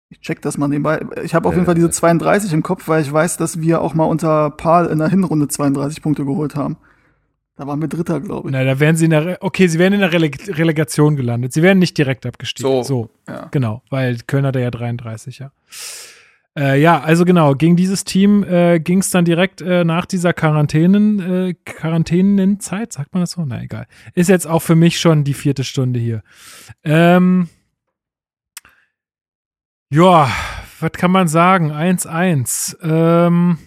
Ich 0.10 0.22
check 0.22 0.42
das 0.42 0.58
mal 0.58 0.70
nebenbei. 0.70 1.06
Ich 1.24 1.36
habe 1.36 1.48
auf 1.50 1.54
Äh, 1.54 1.58
jeden 1.58 1.66
Fall 1.66 1.76
diese 1.76 1.90
32 1.90 2.54
im 2.54 2.64
Kopf, 2.64 2.88
weil 2.88 3.02
ich 3.02 3.12
weiß, 3.12 3.36
dass 3.38 3.60
wir 3.60 3.82
auch 3.82 3.94
mal 3.94 4.06
unter 4.06 4.50
Paul 4.52 4.86
in 4.86 5.00
der 5.00 5.10
Hinrunde 5.10 5.50
32 5.50 6.02
Punkte 6.02 6.24
geholt 6.24 6.56
haben. 6.56 6.78
Da 7.58 7.66
waren 7.66 7.82
wir 7.82 7.88
Dritter, 7.88 8.22
glaube 8.22 8.50
ich. 8.50 8.54
Na, 8.54 8.64
da 8.64 8.80
wären 8.80 8.96
sie 8.96 9.06
in 9.06 9.12
der, 9.12 9.26
Re 9.26 9.38
okay, 9.42 9.68
sie 9.68 9.80
wären 9.80 9.94
in 9.94 10.00
der 10.00 10.14
Rele 10.14 10.30
Relegation 10.50 11.16
gelandet. 11.16 11.54
Sie 11.54 11.64
wären 11.64 11.80
nicht 11.80 11.98
direkt 11.98 12.26
abgestiegen. 12.26 12.72
So. 12.72 12.84
so. 12.84 13.10
Ja. 13.28 13.48
Genau, 13.50 13.82
weil 13.90 14.20
Köln 14.28 14.46
hat 14.46 14.56
ja 14.56 14.70
33, 14.70 15.40
ja. 15.40 15.52
Äh, 16.56 16.80
ja, 16.80 17.02
also 17.02 17.26
genau, 17.26 17.56
gegen 17.56 17.76
dieses 17.76 18.04
Team 18.04 18.44
äh, 18.44 18.80
ging 18.80 19.00
es 19.00 19.10
dann 19.10 19.26
direkt 19.26 19.62
äh, 19.62 19.84
nach 19.84 20.06
dieser 20.06 20.34
Quarantänen, 20.34 21.20
äh, 21.20 21.54
Quarantänenzeit, 21.66 22.94
sagt 22.94 23.14
man 23.14 23.22
das 23.22 23.32
so? 23.32 23.44
Na 23.44 23.62
egal. 23.62 23.88
Ist 24.14 24.30
jetzt 24.30 24.48
auch 24.48 24.62
für 24.62 24.76
mich 24.76 25.00
schon 25.00 25.24
die 25.24 25.34
vierte 25.34 25.64
Stunde 25.64 26.00
hier. 26.00 26.22
Ähm, 26.84 27.50
ja, 29.92 30.30
was 30.80 30.92
kann 30.92 31.12
man 31.12 31.28
sagen? 31.28 31.72
1-1. 31.72 32.78
Ähm, 32.84 33.58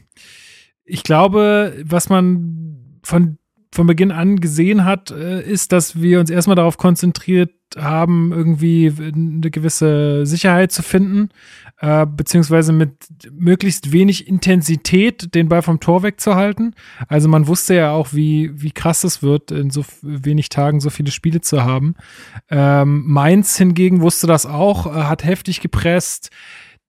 ich 0.85 1.02
glaube, 1.02 1.77
was 1.85 2.09
man 2.09 3.01
von, 3.02 3.39
von 3.73 3.86
Beginn 3.86 4.10
an 4.10 4.40
gesehen 4.40 4.84
hat, 4.84 5.10
äh, 5.10 5.42
ist, 5.42 5.73
dass 5.73 6.00
wir 6.00 6.20
uns 6.20 6.31
erstmal 6.31 6.57
darauf 6.57 6.76
konzentriert 6.76 7.52
haben, 7.78 8.32
irgendwie 8.32 8.92
eine 8.99 9.50
gewisse 9.50 10.26
Sicherheit 10.26 10.73
zu 10.73 10.82
finden, 10.82 11.28
äh, 11.81 12.05
beziehungsweise 12.05 12.73
mit 12.73 12.92
möglichst 13.31 13.92
wenig 13.92 14.26
Intensität 14.26 15.36
den 15.36 15.49
Ball 15.49 15.62
vom 15.62 15.78
Tor 15.78 16.02
wegzuhalten. 16.02 16.74
Also 17.07 17.28
man 17.28 17.47
wusste 17.47 17.74
ja 17.74 17.92
auch, 17.92 18.12
wie, 18.12 18.50
wie 18.60 18.73
krass 18.73 19.05
es 19.05 19.23
wird, 19.23 19.52
in 19.52 19.70
so 19.70 19.84
wenig 20.02 20.49
Tagen 20.49 20.81
so 20.81 20.90
viele 20.90 21.12
Spiele 21.12 21.40
zu 21.40 21.62
haben. 21.62 21.94
Ähm, 22.50 23.05
Mainz 23.07 23.57
hingegen 23.57 24.00
wusste 24.00 24.26
das 24.26 24.47
auch, 24.47 24.86
äh, 24.86 25.05
hat 25.05 25.24
heftig 25.24 25.60
gepresst. 25.60 26.31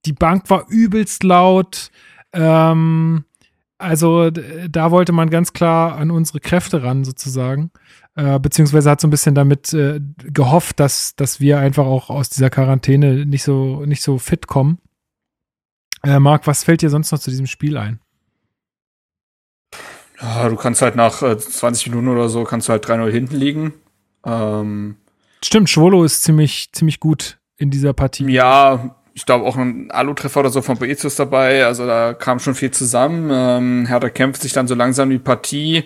Die 0.07 0.13
Bank 0.13 0.49
war 0.49 0.65
übelst 0.67 1.23
laut. 1.23 1.91
Ähm, 2.33 3.25
also 3.81 4.29
da 4.29 4.91
wollte 4.91 5.11
man 5.11 5.29
ganz 5.29 5.53
klar 5.53 5.95
an 5.95 6.11
unsere 6.11 6.39
Kräfte 6.39 6.83
ran, 6.83 7.03
sozusagen. 7.03 7.71
Äh, 8.15 8.39
beziehungsweise 8.39 8.89
hat 8.89 9.01
so 9.01 9.07
ein 9.07 9.11
bisschen 9.11 9.35
damit 9.35 9.73
äh, 9.73 9.99
gehofft, 10.17 10.79
dass, 10.79 11.15
dass 11.15 11.39
wir 11.39 11.59
einfach 11.59 11.85
auch 11.85 12.09
aus 12.09 12.29
dieser 12.29 12.49
Quarantäne 12.49 13.25
nicht 13.25 13.43
so, 13.43 13.85
nicht 13.85 14.03
so 14.03 14.17
fit 14.17 14.47
kommen. 14.47 14.79
Äh, 16.03 16.19
Marc, 16.19 16.47
was 16.47 16.63
fällt 16.63 16.81
dir 16.81 16.89
sonst 16.89 17.11
noch 17.11 17.19
zu 17.19 17.29
diesem 17.29 17.47
Spiel 17.47 17.77
ein? 17.77 17.99
Ja, 20.21 20.49
du 20.49 20.55
kannst 20.55 20.81
halt 20.81 20.95
nach 20.95 21.21
äh, 21.21 21.37
20 21.37 21.87
Minuten 21.89 22.09
oder 22.09 22.29
so, 22.29 22.43
kannst 22.43 22.67
du 22.67 22.73
halt 22.73 22.85
3-0 22.85 23.09
hinten 23.09 23.35
liegen. 23.35 23.73
Ähm, 24.25 24.97
Stimmt, 25.43 25.69
Schwolo 25.69 26.03
ist 26.03 26.23
ziemlich, 26.23 26.71
ziemlich 26.73 26.99
gut 26.99 27.39
in 27.57 27.71
dieser 27.71 27.93
Partie. 27.93 28.29
ja, 28.29 28.95
ich 29.13 29.25
glaube 29.25 29.45
auch 29.45 29.57
ein 29.57 29.91
Alu-Treffer 29.91 30.39
oder 30.41 30.49
so 30.49 30.61
von 30.61 30.77
Boetius 30.77 31.15
dabei. 31.15 31.65
Also 31.65 31.85
da 31.85 32.13
kam 32.13 32.39
schon 32.39 32.55
viel 32.55 32.71
zusammen. 32.71 33.29
Ähm, 33.31 33.85
Hertha 33.87 34.09
kämpft 34.09 34.41
sich 34.41 34.53
dann 34.53 34.67
so 34.67 34.75
langsam 34.75 35.09
die 35.09 35.19
Partie. 35.19 35.83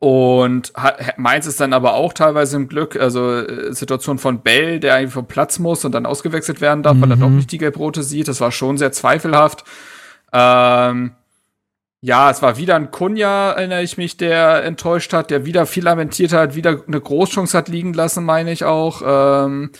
Und 0.00 0.72
hat, 0.76 1.18
Mainz 1.18 1.46
ist 1.46 1.60
dann 1.60 1.72
aber 1.72 1.94
auch 1.94 2.12
teilweise 2.12 2.56
im 2.56 2.68
Glück. 2.68 2.96
Also 2.96 3.34
äh, 3.40 3.72
Situation 3.72 4.18
von 4.18 4.42
Bell, 4.42 4.78
der 4.80 4.94
eigentlich 4.94 5.12
vom 5.12 5.26
Platz 5.26 5.58
muss 5.58 5.84
und 5.84 5.92
dann 5.92 6.06
ausgewechselt 6.06 6.60
werden 6.60 6.82
darf, 6.82 6.96
weil 7.00 7.10
er 7.10 7.16
Mhm. 7.16 7.20
doch 7.20 7.30
nicht 7.30 7.50
die 7.50 7.58
Gelbrote 7.58 8.02
sieht. 8.02 8.28
Das 8.28 8.40
war 8.40 8.52
schon 8.52 8.78
sehr 8.78 8.92
zweifelhaft. 8.92 9.64
Ähm, 10.32 11.12
ja, 12.00 12.30
es 12.30 12.42
war 12.42 12.56
wieder 12.58 12.76
ein 12.76 12.92
Kunja, 12.92 13.50
erinnere 13.50 13.82
ich 13.82 13.98
mich, 13.98 14.16
der 14.16 14.62
enttäuscht 14.62 15.12
hat, 15.12 15.30
der 15.30 15.44
wieder 15.44 15.66
viel 15.66 15.82
lamentiert 15.82 16.32
hat, 16.32 16.54
wieder 16.54 16.80
eine 16.86 17.00
Großchance 17.00 17.58
hat 17.58 17.66
liegen 17.66 17.92
lassen, 17.92 18.24
meine 18.24 18.52
ich 18.52 18.62
auch. 18.64 19.02
Ähm, 19.04 19.72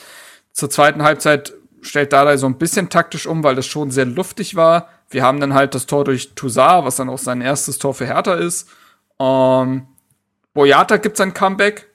zur 0.52 0.68
zweiten 0.68 1.05
Halbzeit 1.05 1.52
stellt 1.82 2.12
Dardai 2.12 2.36
so 2.36 2.47
ein 2.47 2.58
bisschen 2.58 2.89
taktisch 2.89 3.26
um, 3.26 3.42
weil 3.42 3.55
das 3.55 3.66
schon 3.66 3.90
sehr 3.90 4.05
luftig 4.05 4.57
war. 4.57 4.89
Wir 5.10 5.23
haben 5.23 5.40
dann 5.40 5.55
halt 5.55 5.74
das 5.74 5.86
Tor 5.86 6.05
durch 6.05 6.34
Toussaint, 6.34 6.84
was 6.84 6.97
dann 6.97 7.08
auch 7.08 7.18
sein 7.18 7.40
erstes 7.40 7.78
Tor 7.78 7.94
für 7.94 8.07
Hertha 8.07 8.34
ist. 8.34 8.68
Ähm, 9.18 9.86
Boyata 10.55 10.97
gibt 10.97 11.16
sein 11.16 11.34
Comeback. 11.34 11.86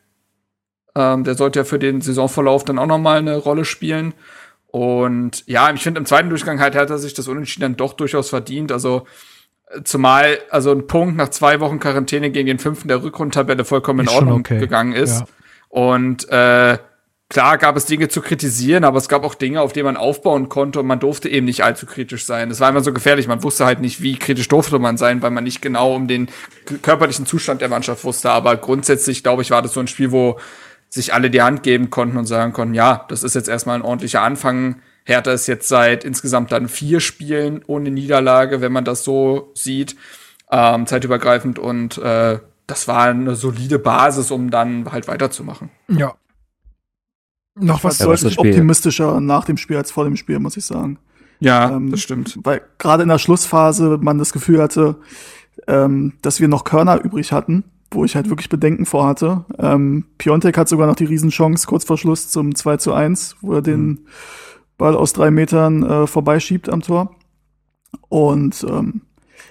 Ähm, 0.95 1.23
der 1.23 1.35
sollte 1.35 1.59
ja 1.59 1.65
für 1.65 1.79
den 1.79 2.01
Saisonverlauf 2.01 2.63
dann 2.63 2.79
auch 2.79 2.85
noch 2.85 2.99
mal 2.99 3.17
eine 3.17 3.37
Rolle 3.37 3.65
spielen. 3.65 4.13
Und 4.67 5.43
ja, 5.47 5.71
ich 5.71 5.83
finde, 5.83 5.99
im 5.99 6.05
zweiten 6.05 6.29
Durchgang 6.29 6.59
halt 6.59 6.75
hat 6.75 6.89
er 6.89 6.97
sich 6.97 7.13
das 7.13 7.27
Unentschieden 7.27 7.61
dann 7.61 7.75
doch 7.75 7.93
durchaus 7.93 8.29
verdient. 8.29 8.71
Also 8.71 9.05
äh, 9.67 9.83
zumal 9.83 10.39
also 10.49 10.71
ein 10.71 10.87
Punkt 10.87 11.15
nach 11.15 11.29
zwei 11.29 11.59
Wochen 11.59 11.79
Quarantäne 11.79 12.31
gegen 12.31 12.47
den 12.47 12.59
fünften 12.59 12.87
der 12.87 13.03
Rückrundtabelle 13.03 13.65
vollkommen 13.65 14.01
in 14.01 14.05
Ist 14.07 14.13
schon 14.13 14.23
Ordnung 14.23 14.39
okay. 14.39 14.59
gegangen 14.59 14.93
ist. 14.93 15.21
Ja. 15.21 15.25
Und 15.69 16.29
äh, 16.29 16.77
klar 17.33 17.57
gab 17.57 17.75
es 17.75 17.85
Dinge 17.85 18.07
zu 18.07 18.21
kritisieren, 18.21 18.83
aber 18.83 18.97
es 18.97 19.09
gab 19.09 19.23
auch 19.23 19.35
Dinge, 19.35 19.61
auf 19.61 19.73
die 19.73 19.83
man 19.83 19.97
aufbauen 19.97 20.47
konnte 20.49 20.79
und 20.79 20.85
man 20.85 20.99
durfte 20.99 21.27
eben 21.27 21.45
nicht 21.45 21.63
allzu 21.63 21.85
kritisch 21.85 22.25
sein. 22.25 22.49
Es 22.51 22.59
war 22.59 22.69
immer 22.69 22.81
so 22.81 22.93
gefährlich, 22.93 23.27
man 23.27 23.43
wusste 23.43 23.65
halt 23.65 23.81
nicht, 23.81 24.01
wie 24.01 24.17
kritisch 24.17 24.47
durfte 24.47 24.79
man 24.79 24.97
sein, 24.97 25.21
weil 25.21 25.31
man 25.31 25.43
nicht 25.43 25.61
genau 25.61 25.95
um 25.95 26.07
den 26.07 26.29
körperlichen 26.81 27.25
Zustand 27.25 27.61
der 27.61 27.69
Mannschaft 27.69 28.03
wusste. 28.03 28.29
Aber 28.29 28.55
grundsätzlich, 28.55 29.23
glaube 29.23 29.41
ich, 29.41 29.51
war 29.51 29.61
das 29.61 29.73
so 29.73 29.79
ein 29.79 29.87
Spiel, 29.87 30.11
wo 30.11 30.39
sich 30.89 31.13
alle 31.13 31.31
die 31.31 31.41
Hand 31.41 31.63
geben 31.63 31.89
konnten 31.89 32.17
und 32.17 32.27
sagen 32.27 32.53
konnten, 32.53 32.75
ja, 32.75 33.05
das 33.09 33.23
ist 33.23 33.33
jetzt 33.33 33.49
erstmal 33.49 33.77
ein 33.77 33.81
ordentlicher 33.81 34.21
Anfang. 34.21 34.75
Hertha 35.03 35.31
ist 35.31 35.47
jetzt 35.47 35.67
seit 35.67 36.05
insgesamt 36.05 36.51
dann 36.51 36.67
vier 36.67 36.99
Spielen 36.99 37.63
ohne 37.65 37.89
Niederlage, 37.89 38.61
wenn 38.61 38.71
man 38.71 38.85
das 38.85 39.03
so 39.03 39.51
sieht, 39.55 39.95
ähm, 40.51 40.85
zeitübergreifend 40.85 41.57
und 41.57 41.97
äh, 41.97 42.39
das 42.67 42.87
war 42.87 43.05
eine 43.05 43.35
solide 43.35 43.79
Basis, 43.79 44.31
um 44.31 44.49
dann 44.49 44.91
halt 44.91 45.07
weiterzumachen. 45.07 45.69
Ja. 45.89 46.13
Noch 47.55 47.83
was 47.83 47.99
deutlich 47.99 48.39
optimistischer 48.39 49.19
nach 49.19 49.45
dem 49.45 49.57
Spiel 49.57 49.77
als 49.77 49.91
vor 49.91 50.05
dem 50.05 50.15
Spiel, 50.15 50.39
muss 50.39 50.57
ich 50.57 50.65
sagen. 50.65 50.97
Ja, 51.39 51.75
ähm, 51.75 51.91
das 51.91 52.01
stimmt. 52.01 52.39
Weil 52.43 52.61
gerade 52.77 53.03
in 53.03 53.09
der 53.09 53.19
Schlussphase 53.19 53.97
man 54.01 54.17
das 54.17 54.33
Gefühl 54.33 54.61
hatte, 54.61 54.95
ähm, 55.67 56.13
dass 56.21 56.39
wir 56.39 56.47
noch 56.47 56.63
Körner 56.63 57.03
übrig 57.03 57.31
hatten, 57.31 57.63
wo 57.91 58.05
ich 58.05 58.15
halt 58.15 58.29
wirklich 58.29 58.49
Bedenken 58.49 58.85
vorhatte. 58.85 59.45
Ähm, 59.59 60.05
Piontek 60.17 60.57
hat 60.57 60.69
sogar 60.69 60.87
noch 60.87 60.95
die 60.95 61.05
Riesenchance 61.05 61.67
kurz 61.67 61.83
vor 61.83 61.97
Schluss 61.97 62.29
zum 62.29 62.55
2 62.55 62.77
zu 62.77 62.93
1, 62.93 63.37
wo 63.41 63.53
er 63.53 63.61
den 63.61 63.85
mhm. 63.85 63.99
Ball 64.77 64.95
aus 64.95 65.13
drei 65.13 65.29
Metern 65.29 65.83
äh, 65.83 66.07
vorbeischiebt 66.07 66.69
am 66.69 66.81
Tor. 66.81 67.15
Und 68.09 68.65
ähm, 68.67 69.01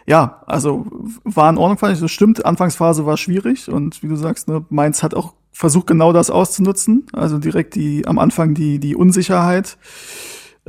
ja, 0.06 0.42
also 0.46 0.86
war 1.22 1.48
in 1.48 1.58
Ordnung, 1.58 1.78
fand 1.78 1.94
ich. 1.94 2.00
Das 2.00 2.10
stimmt, 2.10 2.44
Anfangsphase 2.44 3.06
war 3.06 3.16
schwierig 3.16 3.68
und 3.68 4.02
wie 4.02 4.08
du 4.08 4.16
sagst, 4.16 4.48
ne, 4.48 4.64
Mainz 4.68 5.02
hat 5.02 5.14
auch 5.14 5.34
versucht, 5.62 5.86
genau 5.86 6.12
das 6.12 6.28
auszunutzen. 6.28 7.06
Also 7.12 7.38
direkt 7.38 7.76
die 7.76 8.04
am 8.04 8.18
Anfang 8.18 8.52
die, 8.52 8.80
die 8.80 8.96
Unsicherheit. 8.96 9.78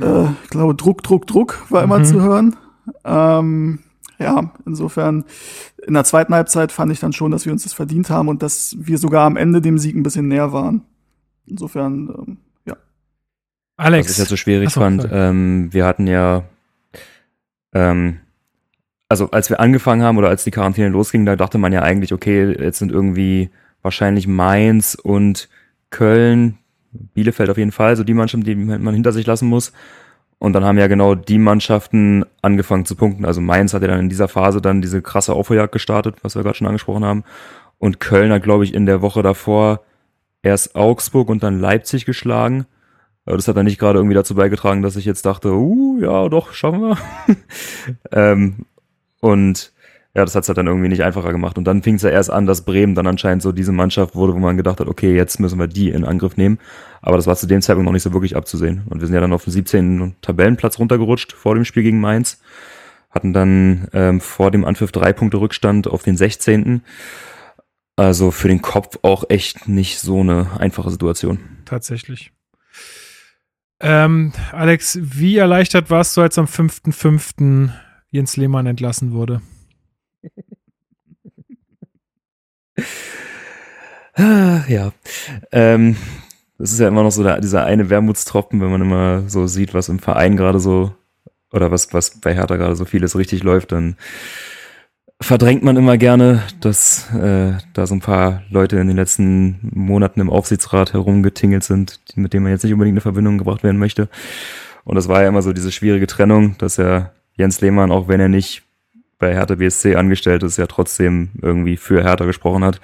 Äh, 0.00 0.26
ich 0.44 0.50
glaube, 0.50 0.76
Druck, 0.76 1.02
Druck, 1.02 1.26
Druck 1.26 1.64
war 1.68 1.82
immer 1.82 1.98
mhm. 1.98 2.04
zu 2.04 2.22
hören. 2.22 2.56
Ähm, 3.04 3.80
ja, 4.20 4.52
insofern 4.64 5.24
in 5.84 5.94
der 5.94 6.04
zweiten 6.04 6.32
Halbzeit 6.32 6.70
fand 6.70 6.92
ich 6.92 7.00
dann 7.00 7.12
schon, 7.12 7.32
dass 7.32 7.44
wir 7.44 7.52
uns 7.52 7.64
das 7.64 7.72
verdient 7.72 8.08
haben 8.08 8.28
und 8.28 8.40
dass 8.40 8.76
wir 8.78 8.98
sogar 8.98 9.26
am 9.26 9.36
Ende 9.36 9.60
dem 9.60 9.78
Sieg 9.78 9.96
ein 9.96 10.04
bisschen 10.04 10.28
näher 10.28 10.52
waren. 10.52 10.82
Insofern, 11.44 12.14
ähm, 12.16 12.36
ja. 12.64 12.76
Alex. 13.76 14.06
Was 14.06 14.12
ich 14.12 14.18
halt 14.20 14.28
so 14.28 14.36
schwierig 14.36 14.68
Achso, 14.68 14.80
fand, 14.80 15.08
ähm, 15.10 15.72
wir 15.72 15.84
hatten 15.86 16.06
ja 16.06 16.44
ähm, 17.74 18.20
also 19.08 19.28
als 19.32 19.50
wir 19.50 19.58
angefangen 19.58 20.02
haben 20.02 20.18
oder 20.18 20.28
als 20.28 20.44
die 20.44 20.52
Quarantäne 20.52 20.90
losging, 20.90 21.26
da 21.26 21.34
dachte 21.34 21.58
man 21.58 21.72
ja 21.72 21.82
eigentlich, 21.82 22.12
okay, 22.12 22.56
jetzt 22.60 22.78
sind 22.78 22.92
irgendwie 22.92 23.50
wahrscheinlich 23.84 24.26
Mainz 24.26 24.96
und 25.00 25.48
Köln, 25.90 26.58
Bielefeld 26.90 27.50
auf 27.50 27.58
jeden 27.58 27.72
Fall, 27.72 27.96
so 27.96 28.02
die 28.02 28.14
Mannschaften, 28.14 28.44
die 28.44 28.56
man 28.56 28.94
hinter 28.94 29.12
sich 29.12 29.26
lassen 29.26 29.48
muss. 29.48 29.72
Und 30.38 30.52
dann 30.52 30.64
haben 30.64 30.78
ja 30.78 30.88
genau 30.88 31.14
die 31.14 31.38
Mannschaften 31.38 32.24
angefangen 32.42 32.84
zu 32.84 32.96
punkten. 32.96 33.24
Also 33.24 33.40
Mainz 33.40 33.72
hat 33.72 33.82
ja 33.82 33.88
dann 33.88 34.00
in 34.00 34.08
dieser 34.08 34.28
Phase 34.28 34.60
dann 34.60 34.82
diese 34.82 35.00
krasse 35.00 35.32
Aufholjagd 35.34 35.72
gestartet, 35.72 36.16
was 36.22 36.34
wir 36.34 36.42
gerade 36.42 36.56
schon 36.56 36.66
angesprochen 36.66 37.04
haben. 37.04 37.24
Und 37.78 38.00
Köln 38.00 38.32
hat, 38.32 38.42
glaube 38.42 38.64
ich, 38.64 38.74
in 38.74 38.86
der 38.86 39.02
Woche 39.02 39.22
davor 39.22 39.84
erst 40.42 40.76
Augsburg 40.76 41.28
und 41.28 41.42
dann 41.42 41.60
Leipzig 41.60 42.04
geschlagen. 42.04 42.66
Aber 43.26 43.36
das 43.36 43.48
hat 43.48 43.56
dann 43.56 43.64
nicht 43.64 43.78
gerade 43.78 43.98
irgendwie 43.98 44.14
dazu 44.14 44.34
beigetragen, 44.34 44.82
dass 44.82 44.96
ich 44.96 45.04
jetzt 45.04 45.24
dachte, 45.24 45.52
uh, 45.52 45.98
ja, 46.00 46.28
doch, 46.28 46.52
schaffen 46.52 46.80
wir. 46.80 46.98
ähm, 48.12 48.66
und 49.20 49.72
ja, 50.14 50.24
das 50.24 50.36
hat 50.36 50.44
es 50.44 50.48
halt 50.48 50.58
dann 50.58 50.68
irgendwie 50.68 50.88
nicht 50.88 51.02
einfacher 51.02 51.32
gemacht. 51.32 51.58
Und 51.58 51.64
dann 51.64 51.82
fing 51.82 51.96
es 51.96 52.02
ja 52.02 52.10
erst 52.10 52.30
an, 52.30 52.46
dass 52.46 52.62
Bremen 52.62 52.94
dann 52.94 53.08
anscheinend 53.08 53.42
so 53.42 53.50
diese 53.50 53.72
Mannschaft 53.72 54.14
wurde, 54.14 54.32
wo 54.32 54.38
man 54.38 54.56
gedacht 54.56 54.78
hat, 54.78 54.86
okay, 54.86 55.14
jetzt 55.16 55.40
müssen 55.40 55.58
wir 55.58 55.66
die 55.66 55.90
in 55.90 56.04
Angriff 56.04 56.36
nehmen. 56.36 56.60
Aber 57.02 57.16
das 57.16 57.26
war 57.26 57.34
zu 57.34 57.48
dem 57.48 57.60
Zeitpunkt 57.60 57.86
noch 57.86 57.92
nicht 57.92 58.04
so 58.04 58.12
wirklich 58.12 58.36
abzusehen. 58.36 58.82
Und 58.88 59.00
wir 59.00 59.08
sind 59.08 59.14
ja 59.14 59.20
dann 59.20 59.32
auf 59.32 59.42
den 59.42 59.52
17. 59.52 60.14
Tabellenplatz 60.22 60.78
runtergerutscht 60.78 61.32
vor 61.32 61.56
dem 61.56 61.64
Spiel 61.64 61.82
gegen 61.82 62.00
Mainz. 62.00 62.40
Hatten 63.10 63.32
dann 63.32 63.88
ähm, 63.92 64.20
vor 64.20 64.52
dem 64.52 64.64
Anpfiff 64.64 64.92
drei 64.92 65.12
Punkte 65.12 65.38
Rückstand 65.38 65.88
auf 65.88 66.04
den 66.04 66.16
16. 66.16 66.82
Also 67.96 68.30
für 68.30 68.48
den 68.48 68.62
Kopf 68.62 68.98
auch 69.02 69.24
echt 69.28 69.68
nicht 69.68 69.98
so 69.98 70.20
eine 70.20 70.60
einfache 70.60 70.90
Situation. 70.90 71.40
Tatsächlich. 71.64 72.30
Ähm, 73.80 74.32
Alex, 74.52 74.96
wie 75.00 75.36
erleichtert 75.36 75.90
warst 75.90 76.16
du, 76.16 76.20
als 76.20 76.38
am 76.38 76.46
5.5. 76.46 77.70
Jens 78.10 78.36
Lehmann 78.36 78.66
entlassen 78.66 79.10
wurde. 79.10 79.42
Ja. 84.68 84.92
Ähm, 85.52 85.96
das 86.58 86.72
ist 86.72 86.80
ja 86.80 86.88
immer 86.88 87.02
noch 87.02 87.10
so 87.10 87.22
der, 87.22 87.40
dieser 87.40 87.64
eine 87.64 87.90
Wermutstropfen, 87.90 88.60
wenn 88.60 88.70
man 88.70 88.80
immer 88.80 89.28
so 89.28 89.46
sieht, 89.46 89.74
was 89.74 89.88
im 89.88 89.98
Verein 89.98 90.36
gerade 90.36 90.60
so 90.60 90.92
oder 91.52 91.70
was, 91.70 91.92
was 91.92 92.20
bei 92.20 92.34
Hertha 92.34 92.56
gerade 92.56 92.76
so 92.76 92.84
vieles 92.84 93.16
richtig 93.16 93.42
läuft, 93.42 93.72
dann 93.72 93.96
verdrängt 95.20 95.62
man 95.62 95.76
immer 95.76 95.96
gerne, 95.96 96.42
dass 96.60 97.08
äh, 97.14 97.52
da 97.72 97.86
so 97.86 97.94
ein 97.94 98.00
paar 98.00 98.42
Leute 98.50 98.76
in 98.78 98.88
den 98.88 98.96
letzten 98.96 99.60
Monaten 99.62 100.20
im 100.20 100.30
Aufsichtsrat 100.30 100.92
herumgetingelt 100.92 101.62
sind, 101.62 102.00
mit 102.16 102.32
denen 102.32 102.42
man 102.42 102.52
jetzt 102.52 102.64
nicht 102.64 102.72
unbedingt 102.72 102.96
in 102.96 103.02
Verbindung 103.02 103.38
gebracht 103.38 103.62
werden 103.62 103.78
möchte. 103.78 104.08
Und 104.84 104.96
das 104.96 105.08
war 105.08 105.22
ja 105.22 105.28
immer 105.28 105.42
so 105.42 105.52
diese 105.52 105.72
schwierige 105.72 106.06
Trennung, 106.06 106.56
dass 106.58 106.78
er 106.78 107.12
Jens 107.36 107.60
Lehmann, 107.60 107.90
auch 107.90 108.08
wenn 108.08 108.20
er 108.20 108.28
nicht 108.28 108.63
bei 109.24 109.34
Hertha 109.34 109.54
BSC 109.54 109.96
angestellt 109.96 110.42
ist, 110.42 110.58
ja 110.58 110.66
trotzdem 110.66 111.30
irgendwie 111.40 111.78
für 111.78 112.02
Hertha 112.02 112.26
gesprochen 112.26 112.62
hat. 112.62 112.78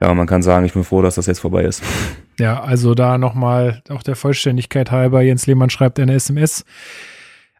Ja, 0.00 0.14
man 0.14 0.28
kann 0.28 0.42
sagen, 0.42 0.64
ich 0.64 0.74
bin 0.74 0.84
froh, 0.84 1.02
dass 1.02 1.16
das 1.16 1.26
jetzt 1.26 1.40
vorbei 1.40 1.64
ist. 1.64 1.82
Ja, 2.40 2.62
also 2.62 2.94
da 2.94 3.18
nochmal 3.18 3.82
auch 3.88 4.04
der 4.04 4.14
Vollständigkeit 4.14 4.92
halber, 4.92 5.22
Jens 5.22 5.48
Lehmann 5.48 5.70
schreibt 5.70 5.98
eine 5.98 6.14
SMS 6.14 6.64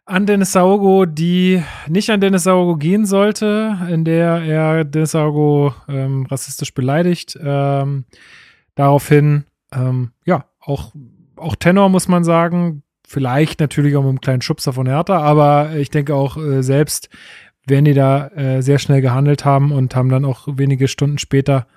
an 0.05 0.25
Dennis 0.25 0.53
Saugo, 0.53 1.05
die 1.05 1.61
nicht 1.89 2.09
an 2.11 2.21
Dennis 2.21 2.43
Saugo 2.43 2.77
gehen 2.77 3.05
sollte, 3.05 3.77
in 3.91 4.05
der 4.05 4.41
er 4.41 4.85
Dennis 4.85 5.11
Saugo 5.11 5.73
ähm, 5.89 6.25
rassistisch 6.27 6.73
beleidigt. 6.73 7.37
Ähm, 7.43 8.05
daraufhin, 8.75 9.43
ähm, 9.73 10.11
ja, 10.23 10.45
auch, 10.61 10.93
auch 11.35 11.57
Tenor 11.57 11.89
muss 11.89 12.07
man 12.07 12.23
sagen, 12.23 12.83
Vielleicht 13.11 13.59
natürlich 13.59 13.95
auch 13.95 14.03
mit 14.03 14.09
einem 14.09 14.21
kleinen 14.21 14.43
Schubser 14.43 14.71
von 14.71 14.85
Hertha, 14.85 15.19
aber 15.19 15.71
ich 15.75 15.89
denke 15.89 16.13
auch 16.13 16.37
äh, 16.37 16.61
selbst 16.61 17.09
werden 17.69 17.85
die 17.85 17.93
da 17.93 18.27
äh, 18.29 18.61
sehr 18.61 18.79
schnell 18.79 19.01
gehandelt 19.01 19.45
haben 19.45 19.71
und 19.71 19.95
haben 19.95 20.09
dann 20.09 20.25
auch 20.25 20.47
wenige 20.51 20.87
Stunden 20.87 21.17
später 21.17 21.67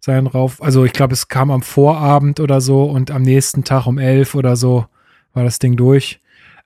seinen 0.00 0.26
Rauf. 0.26 0.62
Also 0.62 0.84
ich 0.84 0.92
glaube, 0.92 1.12
es 1.12 1.28
kam 1.28 1.50
am 1.50 1.62
Vorabend 1.62 2.40
oder 2.40 2.60
so 2.60 2.84
und 2.84 3.10
am 3.10 3.22
nächsten 3.22 3.64
Tag 3.64 3.86
um 3.86 3.98
elf 3.98 4.34
oder 4.34 4.56
so 4.56 4.86
war 5.32 5.44
das 5.44 5.58
Ding 5.58 5.76
durch. 5.76 6.20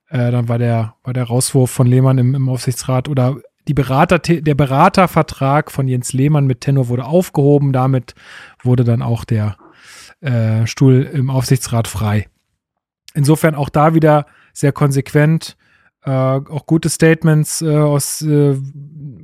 Äh, 0.08 0.30
dann 0.30 0.48
war 0.48 0.58
der, 0.58 0.94
war 1.04 1.12
der 1.12 1.24
Rauswurf 1.24 1.70
von 1.70 1.86
Lehmann 1.86 2.18
im, 2.18 2.34
im 2.34 2.48
Aufsichtsrat 2.48 3.08
oder 3.08 3.36
die 3.68 3.74
Berater, 3.74 4.18
der 4.20 4.54
Beratervertrag 4.54 5.72
von 5.72 5.88
Jens 5.88 6.12
Lehmann 6.12 6.46
mit 6.46 6.60
Tenor 6.60 6.88
wurde 6.88 7.04
aufgehoben. 7.04 7.72
Damit 7.72 8.14
wurde 8.62 8.84
dann 8.84 9.02
auch 9.02 9.24
der 9.24 9.56
äh, 10.20 10.66
Stuhl 10.66 11.02
im 11.02 11.30
Aufsichtsrat 11.30 11.88
frei. 11.88 12.28
Insofern 13.14 13.54
auch 13.54 13.68
da 13.68 13.94
wieder 13.94 14.26
sehr 14.52 14.72
konsequent. 14.72 15.56
Äh, 16.06 16.10
auch 16.10 16.66
gute 16.66 16.88
Statements 16.88 17.62
äh, 17.62 17.76
aus, 17.76 18.22
äh, 18.22 18.56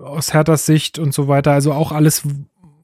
aus 0.00 0.34
Herthas 0.34 0.66
Sicht 0.66 0.98
und 0.98 1.14
so 1.14 1.28
weiter. 1.28 1.52
Also 1.52 1.72
auch 1.72 1.92
alles, 1.92 2.24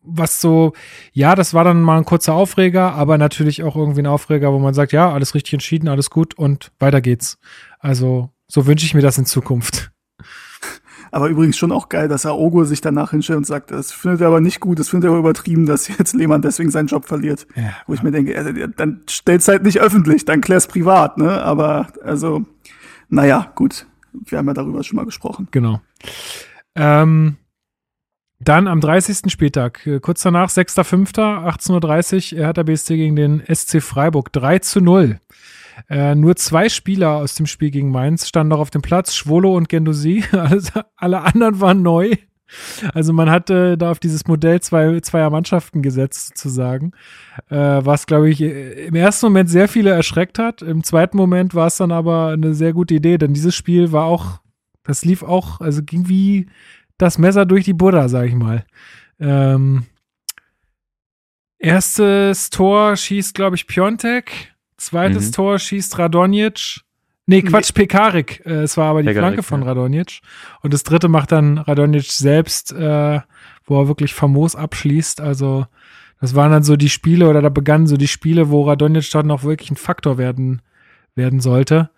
was 0.03 0.41
so, 0.41 0.73
ja, 1.13 1.35
das 1.35 1.53
war 1.53 1.65
dann 1.65 1.83
mal 1.83 1.99
ein 1.99 2.05
kurzer 2.05 2.35
Aufreger, 2.35 2.93
aber 2.93 3.19
natürlich 3.19 3.65
auch 3.65 3.75
irgendwie 3.75 4.03
ein 4.03 4.07
Aufreger, 4.07 4.53
wo 4.53 4.61
man 4.61 4.73
sagt, 4.73 4.93
ja, 4.93 5.13
alles 5.13 5.35
richtig 5.35 5.55
entschieden, 5.55 5.89
alles 5.89 6.11
gut 6.11 6.35
und 6.35 6.71
weiter 6.79 7.01
geht's. 7.01 7.39
Also 7.81 8.31
so 8.47 8.69
wünsche 8.69 8.87
ich 8.87 8.95
mir 8.95 9.03
das 9.03 9.19
in 9.19 9.27
Zukunft. 9.27 9.91
Aber 11.11 11.29
übrigens 11.29 11.57
schon 11.57 11.73
auch 11.73 11.89
geil, 11.89 12.07
dass 12.07 12.27
Aogo 12.27 12.65
sich 12.65 12.83
danach 12.83 13.11
hinstellt 13.11 13.39
und 13.39 13.47
sagt, 13.47 13.71
das 13.71 13.93
findet 13.93 14.21
er 14.21 14.27
aber 14.27 14.43
nicht 14.43 14.61
gut, 14.61 14.79
das 14.79 14.91
findet 14.91 15.09
er 15.09 15.13
aber 15.13 15.21
übertrieben, 15.21 15.65
dass 15.65 15.89
jetzt 15.99 16.15
Lehmann 16.15 16.43
deswegen 16.43 16.71
seinen 16.71 16.89
Job 16.89 17.07
verliert. 17.07 17.47
Ja, 17.57 17.73
Wo 17.87 17.95
ich 17.95 18.03
mir 18.03 18.11
denke, 18.11 18.37
also, 18.37 18.53
dann 18.77 19.01
stell's 19.09 19.49
halt 19.49 19.63
nicht 19.63 19.81
öffentlich, 19.81 20.27
dann 20.27 20.43
klär's 20.43 20.67
privat, 20.67 21.17
ne? 21.17 21.43
Aber 21.43 21.89
also, 22.05 22.45
naja, 23.09 23.51
gut. 23.55 23.87
Wir 24.13 24.39
haben 24.39 24.47
ja 24.47 24.55
darüber 24.55 24.83
schon 24.83 24.97
mal 24.97 25.05
gesprochen. 25.05 25.49
Genau. 25.51 25.81
Ähm, 26.75 27.37
dann 28.41 28.69
am 28.69 28.81
30. 28.81 29.31
Spieltag, 29.33 29.87
äh, 29.87 30.01
kurz 30.01 30.23
danach, 30.23 30.49
6.5., 30.49 31.19
18.30 31.19 32.39
Uhr, 32.39 32.47
hat 32.47 32.57
der 32.57 32.65
BSC 32.65 32.97
gegen 32.97 33.17
den 33.17 33.43
SC 33.53 33.83
Freiburg 33.83 34.33
3 34.33 34.61
zu 34.61 34.81
0. 34.81 35.19
Äh, 35.89 36.15
nur 36.15 36.37
zwei 36.37 36.69
Spieler 36.69 37.17
aus 37.17 37.35
dem 37.35 37.47
Spiel 37.47 37.71
gegen 37.71 37.91
Mainz 37.91 38.27
standen 38.27 38.51
noch 38.51 38.59
auf 38.59 38.71
dem 38.71 38.83
Platz, 38.83 39.15
Schwolo 39.15 39.57
und 39.57 39.69
Gendosi. 39.69 40.25
alle 40.97 41.21
anderen 41.21 41.61
waren 41.61 41.83
neu. 41.83 42.15
Also 42.95 43.13
man 43.13 43.31
hatte 43.31 43.77
da 43.77 43.91
auf 43.91 43.99
dieses 43.99 44.27
Modell 44.27 44.61
zwei, 44.61 45.01
zweier 45.01 45.31
Mannschaften 45.31 45.83
gesetzt, 45.83 46.29
sozusagen. 46.29 46.93
Äh, 47.49 47.57
was, 47.57 48.07
glaube 48.07 48.31
ich, 48.31 48.41
im 48.41 48.95
ersten 48.95 49.27
Moment 49.27 49.51
sehr 49.51 49.69
viele 49.69 49.91
erschreckt 49.91 50.39
hat. 50.39 50.63
Im 50.63 50.83
zweiten 50.85 51.17
Moment 51.17 51.55
war 51.55 51.67
es 51.67 51.77
dann 51.77 51.93
aber 51.93 52.29
eine 52.29 52.55
sehr 52.55 52.73
gute 52.73 52.95
Idee, 52.95 53.19
denn 53.19 53.35
dieses 53.35 53.55
Spiel 53.55 53.93
war 53.93 54.05
auch, 54.05 54.41
das 54.83 55.05
lief 55.05 55.23
auch, 55.23 55.61
also 55.61 55.83
ging 55.83 56.09
wie 56.09 56.49
das 56.97 57.19
Messer 57.19 57.47
durch 57.47 57.65
die 57.65 57.75
Buddha, 57.75 58.09
sag 58.09 58.27
ich 58.27 58.35
mal. 58.35 58.65
Ähm, 59.21 59.85
Erstes 61.59 62.51
Tor 62.51 62.97
schießt, 62.97 63.35
glaube 63.35 63.57
ich, 63.57 63.67
Piontek. 63.67 64.55
Zweites 64.77 65.29
Mhm. 65.29 65.33
Tor 65.33 65.59
schießt 65.59 65.99
Radonjic. 65.99 66.81
Nee, 67.29 67.43
Quatsch, 67.43 67.75
Pekarik. 67.75 68.43
Äh, 68.47 68.63
es 68.63 68.79
war 68.79 68.87
aber 68.87 69.03
die 69.03 69.09
Pekarik, 69.09 69.27
Flanke 69.27 69.43
von. 69.43 69.63
Radonjic. 69.63 70.21
Und 70.63 70.73
das 70.73 70.83
dritte 70.83 71.09
macht 71.09 71.31
dann 71.31 71.59
Radonjic 71.59 72.11
selbst, 72.11 72.73
äh, 72.73 73.21
wo 73.67 73.83
er 73.83 73.87
wirklich 73.87 74.15
famos 74.15 74.57
abschließt. 74.57 75.21
Also, 75.21 75.67
das 76.23 76.35
waren 76.35 76.51
dann 76.51 76.63
so 76.63 76.77
die 76.77 76.89
Spiele, 76.89 77.29
oder 77.29 77.43
da 77.43 77.51
begannen 77.51 77.87
so 77.87 77.99
die 77.99 78.09
Spiele, 78.09 78.49
wo 78.49 78.63
Radonjic 78.63 79.11
dann 79.11 79.27
noch 79.27 79.45
wirklich 79.45 79.71
ein 79.71 79.77
Faktor 79.77 80.17
werden, 80.17 80.63
werden 81.17 81.41
sollte. 81.41 81.91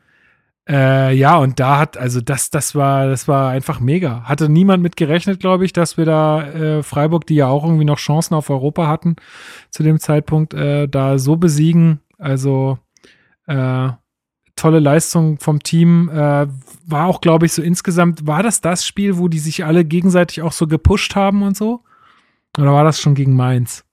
Äh, 0.69 1.15
ja, 1.15 1.37
und 1.37 1.61
da 1.61 1.79
hat, 1.79 1.97
also 1.97 2.21
das, 2.21 2.51
das 2.51 2.75
war, 2.75 3.07
das 3.07 3.29
war 3.29 3.51
einfach 3.51 3.79
mega. 3.79 4.25
Hatte 4.25 4.49
niemand 4.49 4.83
mit 4.83 4.97
gerechnet, 4.97 5.39
glaube 5.39 5.65
ich, 5.65 5.73
dass 5.73 5.97
wir 5.97 6.07
da 6.07 6.43
äh, 6.43 6.83
Freiburg, 6.83 7.25
die 7.27 7.37
ja 7.37 7.47
auch 7.47 7.65
irgendwie 7.65 7.85
noch 7.85 7.99
Chancen 7.99 8.35
auf 8.35 8.51
Europa 8.51 8.89
hatten 8.89 9.15
zu 9.71 9.85
dem 9.85 10.01
Zeitpunkt, 10.01 10.55
äh, 10.55 10.89
da 10.89 11.19
so 11.19 11.37
besiegen. 11.37 12.01
Also 12.19 12.79
äh, 13.47 13.91
tolle 14.61 14.79
Leistung 14.79 15.39
vom 15.39 15.63
Team. 15.63 16.11
Äh, 16.11 16.47
war 16.87 17.07
auch, 17.07 17.21
glaube 17.21 17.47
ich, 17.47 17.53
so 17.53 17.63
insgesamt, 17.63 18.27
war 18.27 18.43
das 18.43 18.61
das 18.61 18.87
Spiel, 18.87 19.17
wo 19.19 19.29
die 19.29 19.39
sich 19.39 19.65
alle 19.65 19.85
gegenseitig 19.85 20.43
auch 20.43 20.53
so 20.53 20.67
gepusht 20.67 21.17
haben 21.17 21.43
und 21.43 21.57
so? 21.57 21.81
Oder 22.59 22.73
war 22.73 22.85
das 22.85 23.01
schon 23.01 23.15
gegen 23.15 23.37
Mainz? 23.37 23.85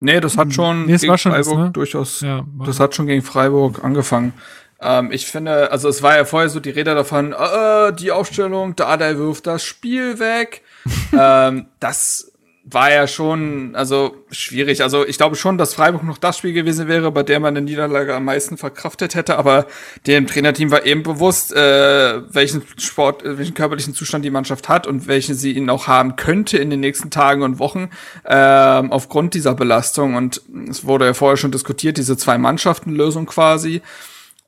Nee, 0.00 0.20
das 0.20 0.36
hat 0.36 0.52
schon 0.52 0.86
Nee, 0.86 1.00
war 1.08 1.18
schon 1.18 1.32
das, 1.32 1.46
Freiburg 1.46 1.64
ne? 1.64 1.70
durchaus 1.72 2.20
Ja, 2.20 2.44
Das 2.66 2.78
hat 2.78 2.94
schon 2.94 3.06
gegen 3.06 3.22
Freiburg 3.22 3.82
angefangen. 3.82 4.32
Ähm, 4.80 5.10
ich 5.12 5.26
finde, 5.26 5.70
also 5.70 5.88
es 5.88 6.02
war 6.02 6.16
ja 6.16 6.24
vorher 6.24 6.48
so 6.48 6.60
die 6.60 6.70
Rede 6.70 6.94
davon, 6.94 7.32
äh, 7.32 7.92
die 7.92 8.10
Aufstellung, 8.10 8.76
Dardai 8.76 9.16
wirft 9.16 9.46
das 9.46 9.64
Spiel 9.64 10.18
weg. 10.18 10.62
ähm, 11.18 11.66
das 11.80 12.33
war 12.66 12.90
ja 12.90 13.06
schon, 13.06 13.76
also 13.76 14.16
schwierig. 14.30 14.82
Also 14.82 15.06
ich 15.06 15.18
glaube 15.18 15.36
schon, 15.36 15.58
dass 15.58 15.74
Freiburg 15.74 16.02
noch 16.02 16.16
das 16.16 16.38
Spiel 16.38 16.54
gewesen 16.54 16.88
wäre, 16.88 17.12
bei 17.12 17.22
der 17.22 17.38
man 17.38 17.54
eine 17.54 17.64
Niederlage 17.64 18.14
am 18.14 18.24
meisten 18.24 18.56
verkraftet 18.56 19.14
hätte. 19.14 19.36
Aber 19.36 19.66
dem 20.06 20.26
Trainerteam 20.26 20.70
war 20.70 20.86
eben 20.86 21.02
bewusst, 21.02 21.52
äh, 21.52 22.22
welchen 22.32 22.62
Sport, 22.78 23.22
äh, 23.22 23.36
welchen 23.36 23.52
körperlichen 23.54 23.94
Zustand 23.94 24.24
die 24.24 24.30
Mannschaft 24.30 24.70
hat 24.70 24.86
und 24.86 25.06
welchen 25.06 25.34
sie 25.34 25.52
ihn 25.52 25.68
auch 25.68 25.88
haben 25.88 26.16
könnte 26.16 26.56
in 26.56 26.70
den 26.70 26.80
nächsten 26.80 27.10
Tagen 27.10 27.42
und 27.42 27.58
Wochen 27.58 27.90
ähm, 28.24 28.90
aufgrund 28.92 29.34
dieser 29.34 29.54
Belastung. 29.54 30.14
Und 30.14 30.40
es 30.70 30.86
wurde 30.86 31.04
ja 31.04 31.14
vorher 31.14 31.36
schon 31.36 31.52
diskutiert, 31.52 31.98
diese 31.98 32.16
zwei 32.16 32.38
Mannschaften-Lösung 32.38 33.26
quasi. 33.26 33.82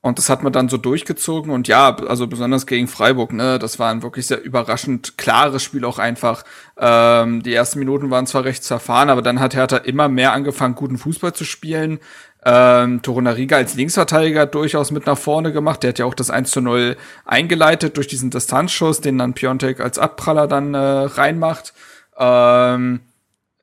Und 0.07 0.17
das 0.17 0.29
hat 0.29 0.41
man 0.41 0.53
dann 0.53 0.69
so 0.69 0.77
durchgezogen. 0.77 1.51
Und 1.51 1.67
ja, 1.67 1.95
also 1.95 2.27
besonders 2.27 2.65
gegen 2.65 2.87
Freiburg, 2.87 3.33
ne, 3.33 3.59
das 3.59 3.77
war 3.77 3.91
ein 3.91 4.01
wirklich 4.01 4.27
sehr 4.27 4.43
überraschend 4.43 5.17
klares 5.17 5.63
Spiel 5.63 5.85
auch 5.85 5.99
einfach. 5.99 6.43
Ähm, 6.77 7.43
die 7.43 7.53
ersten 7.53 7.79
Minuten 7.79 8.09
waren 8.09 8.25
zwar 8.25 8.45
recht 8.45 8.63
zerfahren, 8.63 9.09
aber 9.09 9.21
dann 9.21 9.39
hat 9.39 9.55
Hertha 9.55 9.77
immer 9.77 10.07
mehr 10.07 10.33
angefangen, 10.33 10.75
guten 10.75 10.97
Fußball 10.97 11.33
zu 11.33 11.43
spielen. 11.43 11.99
Ähm, 12.45 13.01
Torunariga 13.01 13.57
als 13.57 13.75
Linksverteidiger 13.75 14.45
durchaus 14.45 14.91
mit 14.91 15.05
nach 15.05 15.17
vorne 15.17 15.51
gemacht. 15.51 15.83
Der 15.83 15.89
hat 15.89 15.99
ja 15.99 16.05
auch 16.05 16.13
das 16.13 16.29
1 16.29 16.51
zu 16.51 16.61
0 16.61 16.95
eingeleitet 17.25 17.97
durch 17.97 18.07
diesen 18.07 18.29
Distanzschuss, 18.29 19.01
den 19.01 19.17
dann 19.17 19.33
Piontek 19.33 19.81
als 19.81 19.99
Abpraller 19.99 20.47
dann 20.47 20.73
äh, 20.73 20.77
reinmacht. 20.77 21.73
Ähm, 22.17 23.01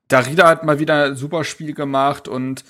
Darida 0.09 0.49
hat 0.49 0.65
mal 0.65 0.79
wieder 0.79 1.07
ein 1.07 1.17
super 1.17 1.45
Spiel 1.45 1.73
gemacht 1.73 2.29
und 2.29 2.65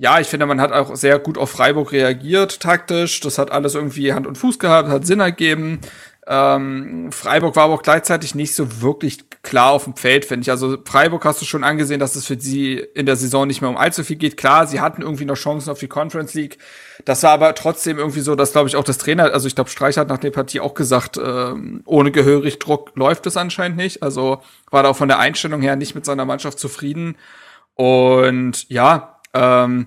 ja, 0.00 0.20
ich 0.20 0.28
finde, 0.28 0.46
man 0.46 0.60
hat 0.60 0.72
auch 0.72 0.94
sehr 0.94 1.18
gut 1.18 1.36
auf 1.36 1.50
Freiburg 1.50 1.90
reagiert, 1.90 2.60
taktisch. 2.60 3.18
Das 3.18 3.36
hat 3.36 3.50
alles 3.50 3.74
irgendwie 3.74 4.12
Hand 4.12 4.28
und 4.28 4.38
Fuß 4.38 4.60
gehabt, 4.60 4.88
hat 4.88 5.04
Sinn 5.04 5.18
ergeben. 5.18 5.80
Ähm, 6.28 7.10
Freiburg 7.10 7.56
war 7.56 7.64
aber 7.64 7.74
auch 7.74 7.82
gleichzeitig 7.82 8.36
nicht 8.36 8.54
so 8.54 8.80
wirklich 8.80 9.28
klar 9.42 9.72
auf 9.72 9.84
dem 9.84 9.96
Feld, 9.96 10.24
finde 10.24 10.42
ich. 10.42 10.50
Also 10.50 10.76
Freiburg 10.84 11.24
hast 11.24 11.42
du 11.42 11.46
schon 11.46 11.64
angesehen, 11.64 11.98
dass 11.98 12.14
es 12.14 12.26
für 12.26 12.38
sie 12.38 12.74
in 12.74 13.06
der 13.06 13.16
Saison 13.16 13.48
nicht 13.48 13.60
mehr 13.60 13.70
um 13.70 13.76
allzu 13.76 14.04
viel 14.04 14.16
geht. 14.16 14.36
Klar, 14.36 14.68
sie 14.68 14.80
hatten 14.80 15.02
irgendwie 15.02 15.24
noch 15.24 15.34
Chancen 15.34 15.70
auf 15.70 15.80
die 15.80 15.88
Conference 15.88 16.32
League. 16.34 16.58
Das 17.04 17.24
war 17.24 17.32
aber 17.32 17.56
trotzdem 17.56 17.98
irgendwie 17.98 18.20
so, 18.20 18.36
dass, 18.36 18.52
glaube 18.52 18.68
ich, 18.68 18.76
auch 18.76 18.84
das 18.84 18.98
Trainer, 18.98 19.32
also 19.32 19.48
ich 19.48 19.56
glaube, 19.56 19.70
Streich 19.70 19.96
hat 19.96 20.08
nach 20.08 20.18
der 20.18 20.30
Partie 20.30 20.60
auch 20.60 20.74
gesagt, 20.74 21.16
ähm, 21.16 21.82
ohne 21.86 22.12
gehörig 22.12 22.60
Druck 22.60 22.92
läuft 22.94 23.26
es 23.26 23.36
anscheinend 23.36 23.78
nicht. 23.78 24.02
Also 24.04 24.42
war 24.70 24.84
da 24.84 24.90
auch 24.90 24.96
von 24.96 25.08
der 25.08 25.18
Einstellung 25.18 25.60
her 25.60 25.74
nicht 25.74 25.96
mit 25.96 26.04
seiner 26.04 26.24
Mannschaft 26.24 26.60
zufrieden. 26.60 27.16
Und 27.74 28.68
ja, 28.68 29.17
ähm, 29.34 29.86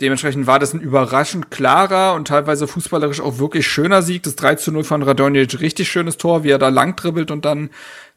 dementsprechend 0.00 0.46
war 0.46 0.58
das 0.58 0.74
ein 0.74 0.80
überraschend 0.80 1.50
klarer 1.50 2.14
und 2.14 2.28
teilweise 2.28 2.66
fußballerisch 2.66 3.20
auch 3.20 3.38
wirklich 3.38 3.66
schöner 3.66 4.02
Sieg. 4.02 4.22
Das 4.24 4.36
3 4.36 4.56
zu 4.56 4.72
0 4.72 4.84
von 4.84 5.02
Radonjic, 5.02 5.60
richtig 5.60 5.90
schönes 5.90 6.16
Tor, 6.16 6.44
wie 6.44 6.50
er 6.50 6.58
da 6.58 6.68
lang 6.68 6.96
dribbelt 6.96 7.30
und 7.30 7.44
dann 7.44 7.70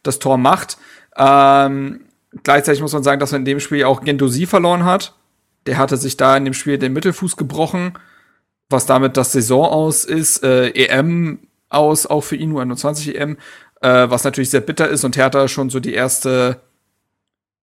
das 0.04 0.20
Tor 0.20 0.38
macht. 0.38 0.78
Ähm, 1.18 2.02
gleichzeitig 2.44 2.82
muss 2.82 2.94
man 2.94 3.04
sagen, 3.04 3.20
dass 3.20 3.32
man 3.32 3.42
in 3.42 3.46
dem 3.46 3.60
Spiel 3.60 3.84
auch 3.84 4.02
Gendosi 4.02 4.46
verloren 4.46 4.86
hat. 4.86 5.16
Der 5.66 5.78
hatte 5.78 5.98
sich 5.98 6.18
da 6.18 6.38
in 6.38 6.46
dem 6.46 6.54
Spiel 6.54 6.78
den 6.78 6.94
Mittelfuß 6.94 7.38
gebrochen, 7.38 7.94
was 8.70 8.86
damit 8.86 9.18
das 9.18 9.32
Saison 9.32 9.66
aus 9.66 10.06
ist, 10.06 10.44
äh, 10.44 10.70
EM 10.70 11.40
aus, 11.70 12.06
auch 12.06 12.22
für 12.22 12.36
ihn 12.36 12.50
nur 12.50 12.62
21 12.62 13.16
EM, 13.16 13.38
äh, 13.82 14.10
was 14.10 14.24
natürlich 14.24 14.50
sehr 14.50 14.62
bitter 14.62 14.88
ist 14.88 15.04
und 15.04 15.18
Hertha 15.18 15.48
schon 15.48 15.70
so 15.70 15.80
die 15.80 15.94
erste, 15.94 16.62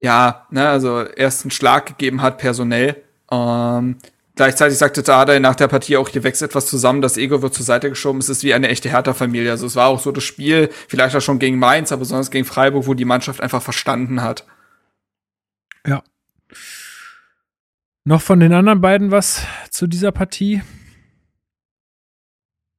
ja, 0.02 0.46
ne, 0.50 0.68
also 0.68 1.00
ersten 1.00 1.50
Schlag 1.50 1.86
gegeben 1.86 2.22
hat 2.22 2.38
personell. 2.38 3.02
Ähm, 3.30 3.96
gleichzeitig 4.34 4.76
sagte 4.76 5.02
Dardai 5.02 5.38
nach 5.38 5.54
der 5.54 5.68
Partie 5.68 5.96
auch, 5.96 6.08
hier 6.08 6.24
wächst 6.24 6.42
etwas 6.42 6.66
zusammen, 6.66 7.00
das 7.00 7.16
Ego 7.16 7.40
wird 7.40 7.54
zur 7.54 7.64
Seite 7.64 7.88
geschoben, 7.88 8.18
es 8.18 8.28
ist 8.28 8.42
wie 8.42 8.52
eine 8.52 8.68
echte 8.68 8.88
Hertha-Familie. 8.88 9.52
Also 9.52 9.66
es 9.66 9.76
war 9.76 9.86
auch 9.86 10.00
so 10.00 10.10
das 10.10 10.24
Spiel, 10.24 10.70
vielleicht 10.88 11.14
auch 11.14 11.20
schon 11.20 11.38
gegen 11.38 11.58
Mainz, 11.58 11.92
aber 11.92 12.00
besonders 12.00 12.32
gegen 12.32 12.44
Freiburg, 12.44 12.86
wo 12.86 12.94
die 12.94 13.04
Mannschaft 13.04 13.40
einfach 13.40 13.62
verstanden 13.62 14.22
hat. 14.22 14.44
Ja. 15.86 16.02
Noch 18.04 18.20
von 18.20 18.40
den 18.40 18.52
anderen 18.52 18.80
beiden 18.80 19.12
was 19.12 19.46
zu 19.70 19.86
dieser 19.86 20.10
Partie? 20.10 20.62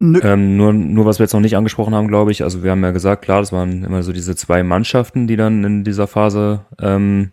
Nö. 0.05 0.19
Ähm, 0.21 0.57
nur, 0.57 0.73
nur 0.73 1.05
was 1.05 1.19
wir 1.19 1.23
jetzt 1.23 1.31
noch 1.31 1.39
nicht 1.39 1.55
angesprochen 1.55 1.95
haben, 1.95 2.09
glaube 2.09 2.31
ich. 2.31 2.43
Also 2.43 2.61
wir 2.61 2.71
haben 2.71 2.83
ja 2.83 2.91
gesagt, 2.91 3.21
klar, 3.23 3.39
das 3.39 3.53
waren 3.53 3.85
immer 3.85 4.03
so 4.03 4.11
diese 4.11 4.35
zwei 4.35 4.61
Mannschaften, 4.61 5.27
die 5.27 5.37
dann 5.37 5.63
in 5.63 5.85
dieser 5.85 6.07
Phase 6.07 6.65
ähm, 6.77 7.31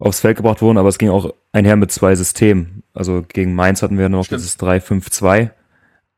aufs 0.00 0.18
Feld 0.18 0.36
gebracht 0.36 0.62
wurden, 0.62 0.78
aber 0.78 0.88
es 0.88 0.98
ging 0.98 1.10
auch 1.10 1.32
einher 1.52 1.76
mit 1.76 1.92
zwei 1.92 2.16
Systemen. 2.16 2.82
Also 2.92 3.24
gegen 3.28 3.54
Mainz 3.54 3.82
hatten 3.82 3.98
wir 3.98 4.08
noch 4.08 4.24
Stimmt. 4.24 4.40
dieses 4.40 4.58
3-5-2 4.58 5.50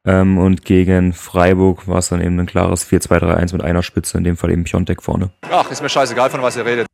ähm, 0.07 0.39
und 0.39 0.65
gegen 0.65 1.13
Freiburg 1.13 1.87
war 1.87 1.99
es 1.99 2.09
dann 2.09 2.23
eben 2.23 2.41
ein 2.41 2.47
klares 2.47 2.91
4-2-3-1 2.91 3.53
mit 3.53 3.63
einer 3.63 3.83
Spitze, 3.83 4.17
in 4.17 4.25
dem 4.25 4.39
Fall 4.39 4.51
eben 4.51 4.65
Piontek 4.65 5.03
vorne. 5.03 5.33
Ach, 5.51 5.71
ist 5.71 5.83
mir 5.83 5.91
scheißegal, 5.91 6.31
von 6.31 6.41
was 6.41 6.57
ihr 6.57 6.65
redet. 6.65 6.87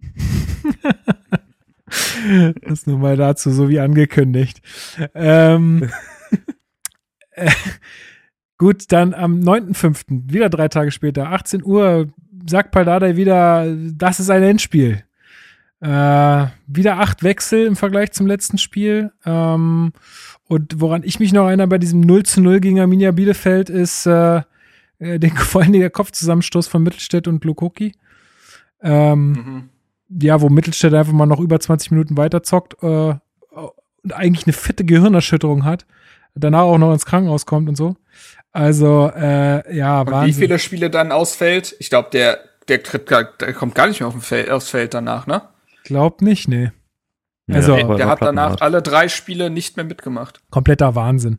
Das 2.62 2.88
nur 2.88 2.98
mal 2.98 3.16
dazu, 3.16 3.52
so 3.52 3.68
wie 3.68 3.78
angekündigt. 3.78 4.60
Ähm, 5.14 5.88
äh, 7.36 7.50
gut, 8.58 8.90
dann 8.92 9.14
am 9.14 9.40
9.5., 9.40 10.32
wieder 10.32 10.48
drei 10.50 10.68
Tage 10.68 10.90
später, 10.90 11.30
18 11.30 11.64
Uhr, 11.64 12.08
sagt 12.48 12.70
Paldadei 12.72 13.16
wieder, 13.16 13.66
das 13.76 14.20
ist 14.20 14.30
ein 14.30 14.42
Endspiel. 14.42 15.02
Äh, 15.80 16.46
wieder 16.66 16.98
acht 16.98 17.22
Wechsel 17.22 17.66
im 17.66 17.76
Vergleich 17.76 18.12
zum 18.12 18.26
letzten 18.26 18.56
Spiel. 18.58 19.12
Ähm, 19.24 19.92
und 20.48 20.80
woran 20.80 21.02
ich 21.04 21.20
mich 21.20 21.32
noch 21.32 21.46
erinnere 21.46 21.66
bei 21.66 21.78
diesem 21.78 22.00
0 22.00 22.22
zu 22.24 22.40
0 22.40 22.60
gegen 22.60 22.80
Arminia 22.80 23.10
Bielefeld 23.12 23.68
ist 23.68 24.06
äh, 24.06 24.42
äh, 24.98 25.18
den, 25.18 25.36
vor 25.36 25.62
allem 25.62 25.72
der 25.72 25.90
Kopfzusammenstoß 25.90 26.66
von 26.68 26.82
Mittelstädt 26.82 27.28
und 27.28 27.44
Lukoki. 27.44 27.92
Ähm, 28.82 29.32
Mhm. 29.32 29.68
ja, 30.22 30.40
wo 30.40 30.48
Mittelstädt 30.48 30.94
einfach 30.94 31.12
mal 31.12 31.26
noch 31.26 31.40
über 31.40 31.58
20 31.60 31.90
Minuten 31.90 32.16
weiter 32.16 32.42
zockt 32.42 32.82
äh, 32.82 33.14
und 34.06 34.12
eigentlich 34.12 34.46
eine 34.46 34.52
fitte 34.52 34.84
Gehirnerschütterung 34.84 35.64
hat, 35.64 35.86
danach 36.36 36.62
auch 36.62 36.78
noch 36.78 36.92
ins 36.92 37.06
Krankenhaus 37.06 37.46
kommt 37.46 37.68
und 37.68 37.76
so. 37.76 37.96
Also, 38.52 39.10
äh, 39.14 39.76
ja, 39.76 40.00
Und 40.00 40.06
wie 40.08 40.12
Wahnsinn. 40.12 40.34
viele 40.34 40.58
Spiele 40.58 40.88
dann 40.90 41.12
ausfällt? 41.12 41.76
Ich 41.78 41.90
glaube, 41.90 42.08
der, 42.12 42.38
der 42.68 42.78
der 42.78 43.52
kommt 43.52 43.74
gar 43.74 43.86
nicht 43.88 44.00
mehr 44.00 44.08
auf 44.08 44.14
dem 44.14 44.22
Feld, 44.22 44.50
aufs 44.50 44.70
Feld 44.70 44.94
danach, 44.94 45.26
ne? 45.26 45.42
Glaubt 45.84 46.22
nicht, 46.22 46.48
nee. 46.48 46.70
Also- 47.50 47.76
Der, 47.76 47.84
der 47.96 48.08
hat 48.08 48.22
danach 48.22 48.56
Plattenhart. 48.56 48.62
alle 48.62 48.82
drei 48.82 49.08
Spiele 49.08 49.50
nicht 49.50 49.76
mehr 49.76 49.84
mitgemacht. 49.84 50.40
Kompletter 50.50 50.94
Wahnsinn. 50.94 51.38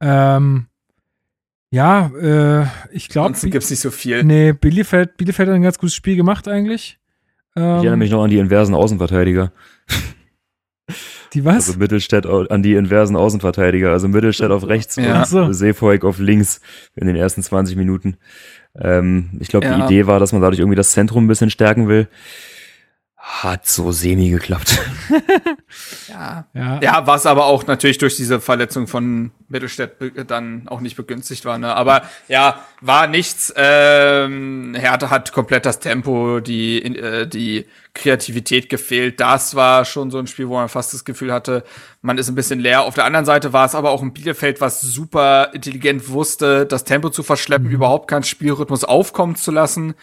Ähm, 0.00 0.66
ja, 1.70 2.10
äh, 2.20 2.66
ich 2.92 3.08
glaube, 3.08 3.28
Ansonsten 3.28 3.50
gibt's 3.50 3.70
nicht 3.70 3.80
so 3.80 3.90
viel. 3.90 4.22
nee, 4.24 4.52
Bielefeld, 4.52 5.16
Bielefeld 5.16 5.48
hat 5.48 5.54
ein 5.56 5.62
ganz 5.62 5.78
gutes 5.78 5.94
Spiel 5.94 6.16
gemacht 6.16 6.46
eigentlich. 6.48 6.98
Ich 7.54 7.60
erinnere 7.62 7.92
Ähm, 7.94 7.98
mich 7.98 8.10
noch 8.10 8.22
an 8.24 8.30
die 8.30 8.38
inversen 8.38 8.74
Außenverteidiger. 8.74 9.52
Die 11.34 11.44
was? 11.44 11.68
Also 11.68 11.78
Mittelstädt 11.78 12.26
an 12.26 12.62
die 12.62 12.74
inversen 12.74 13.16
Außenverteidiger. 13.16 13.90
Also 13.92 14.08
Mittelstädt 14.08 14.50
auf 14.50 14.66
rechts 14.66 14.96
Ja. 14.96 15.22
Ach 15.22 15.26
so. 15.26 15.42
und 15.44 15.54
Seefolk 15.54 16.04
auf 16.04 16.18
links 16.18 16.60
in 16.94 17.06
den 17.06 17.16
ersten 17.16 17.42
20 17.42 17.76
Minuten. 17.76 18.16
Ähm, 18.78 19.30
ich 19.40 19.48
glaube, 19.48 19.66
Ja. 19.66 19.76
die 19.76 19.82
Idee 19.94 20.06
war, 20.06 20.18
dass 20.20 20.32
man 20.32 20.40
dadurch 20.42 20.60
irgendwie 20.60 20.76
das 20.76 20.92
Zentrum 20.92 21.24
ein 21.24 21.28
bisschen 21.28 21.50
stärken 21.50 21.88
will. 21.88 22.08
Hat 23.24 23.68
so 23.68 23.92
semi 23.92 24.30
geklappt. 24.30 24.78
Ja. 26.08 26.46
Ja. 26.54 26.80
Ja, 26.82 27.06
was 27.06 27.24
aber 27.24 27.46
auch 27.46 27.66
natürlich 27.66 27.96
durch 27.98 28.16
diese 28.16 28.40
Verletzung 28.40 28.86
von 28.86 29.30
Mittelstädt 29.48 29.92
dann 30.30 30.68
auch 30.68 30.80
nicht 30.80 30.96
begünstigt 30.96 31.44
war. 31.44 31.56
Ne? 31.58 31.74
Aber 31.74 32.02
ja, 32.28 32.60
war 32.80 33.06
nichts. 33.06 33.52
Ähm, 33.56 34.74
Hertha 34.78 35.08
hat 35.10 35.32
komplett 35.32 35.64
das 35.64 35.78
Tempo, 35.78 36.40
die, 36.40 36.78
in- 36.78 36.94
äh, 36.96 37.26
die 37.26 37.66
Kreativität 37.94 38.68
gefehlt. 38.68 39.20
Das 39.20 39.54
war 39.54 39.84
schon 39.84 40.10
so 40.10 40.18
ein 40.18 40.26
Spiel, 40.26 40.48
wo 40.48 40.54
man 40.54 40.68
fast 40.68 40.92
das 40.92 41.04
Gefühl 41.04 41.32
hatte, 41.32 41.64
man 42.02 42.18
ist 42.18 42.28
ein 42.28 42.34
bisschen 42.34 42.60
leer. 42.60 42.82
Auf 42.82 42.94
der 42.94 43.04
anderen 43.04 43.24
Seite 43.26 43.52
war 43.52 43.64
es 43.66 43.74
aber 43.74 43.90
auch 43.90 44.02
ein 44.02 44.12
Bielefeld, 44.12 44.60
was 44.60 44.80
super 44.82 45.50
intelligent 45.54 46.08
wusste, 46.10 46.66
das 46.66 46.84
Tempo 46.84 47.08
zu 47.10 47.22
verschleppen, 47.22 47.70
überhaupt 47.70 48.08
keinen 48.08 48.24
Spielrhythmus 48.24 48.84
aufkommen 48.84 49.36
zu 49.36 49.50
lassen. 49.52 49.94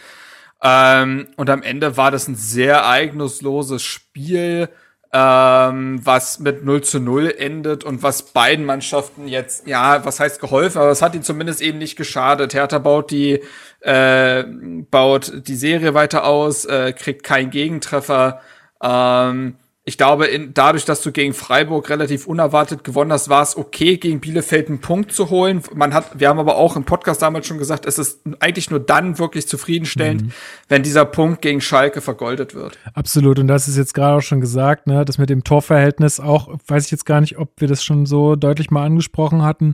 Ähm, 0.62 1.28
und 1.38 1.50
am 1.50 1.64
Ende 1.64 1.98
war 1.98 2.12
das 2.12 2.28
ein 2.28 2.36
sehr 2.36 2.76
ereignisloses 2.76 3.82
Spiel, 3.82 4.70
ähm, 5.12 6.00
was 6.04 6.40
mit 6.40 6.64
0 6.64 6.82
zu 6.84 7.00
0 7.00 7.34
endet 7.38 7.84
und 7.84 8.04
was 8.04 8.34
beiden 8.34 8.66
Mannschaften 8.66 9.28
jetzt, 9.28 9.66
ja, 9.68 10.06
was 10.06 10.20
heißt 10.20 10.40
geholfen, 10.40 10.80
aber 10.80 10.92
es 10.92 11.02
hat 11.02 11.16
ihnen 11.16 11.24
zumindest 11.24 11.62
eben 11.62 11.80
nicht 11.80 11.96
geschadet. 11.96 12.54
Hertha 12.54 12.78
baut 12.78 13.10
die, 13.10 13.42
äh, 13.82 14.44
baut 14.92 15.48
die 15.48 15.56
Serie 15.56 15.94
weiter 15.94 16.26
aus, 16.26 16.66
äh, 16.66 16.94
kriegt 16.94 17.24
keinen 17.24 17.50
Gegentreffer. 17.50 18.42
Ähm, 18.84 19.56
ich 19.90 19.98
glaube, 19.98 20.28
in, 20.28 20.54
dadurch, 20.54 20.86
dass 20.86 21.02
du 21.02 21.12
gegen 21.12 21.34
Freiburg 21.34 21.90
relativ 21.90 22.28
unerwartet 22.28 22.84
gewonnen 22.84 23.12
hast, 23.12 23.28
war 23.28 23.42
es 23.42 23.58
okay, 23.58 23.98
gegen 23.98 24.20
Bielefeld 24.20 24.70
einen 24.70 24.82
Punkt 24.82 25.12
zu 25.12 25.32
holen. 25.32 25.64
Man 25.74 25.96
hat, 25.96 26.20
wir 26.20 26.30
haben 26.30 26.38
aber 26.38 26.58
auch 26.58 26.76
im 26.76 26.84
Podcast 26.84 27.24
damals 27.24 27.48
schon 27.48 27.58
gesagt, 27.58 27.88
es 27.88 27.98
ist 27.98 28.22
eigentlich 28.40 28.70
nur 28.70 28.80
dann 28.80 29.18
wirklich 29.18 29.48
zufriedenstellend, 29.48 30.32
wenn 30.68 30.84
dieser 30.84 31.06
Punkt 31.06 31.42
gegen 31.42 31.60
Schalke 31.60 32.02
vergoldet 32.02 32.54
wird. 32.54 32.78
Absolut. 32.94 33.40
Und 33.40 33.48
das 33.48 33.68
ist 33.68 33.78
jetzt 33.78 33.96
gerade 33.96 34.18
auch 34.18 34.22
schon 34.22 34.42
gesagt, 34.42 34.86
ne, 34.86 35.06
das 35.06 35.18
mit 35.18 35.32
dem 35.32 35.44
Torverhältnis 35.44 36.20
auch, 36.20 36.56
weiß 36.68 36.86
ich 36.86 36.92
jetzt 36.92 37.08
gar 37.08 37.20
nicht, 37.20 37.40
ob 37.40 37.50
wir 37.58 37.68
das 37.68 37.84
schon 37.84 38.06
so 38.06 38.36
deutlich 38.36 38.70
mal 38.70 38.86
angesprochen 38.86 39.42
hatten, 39.42 39.74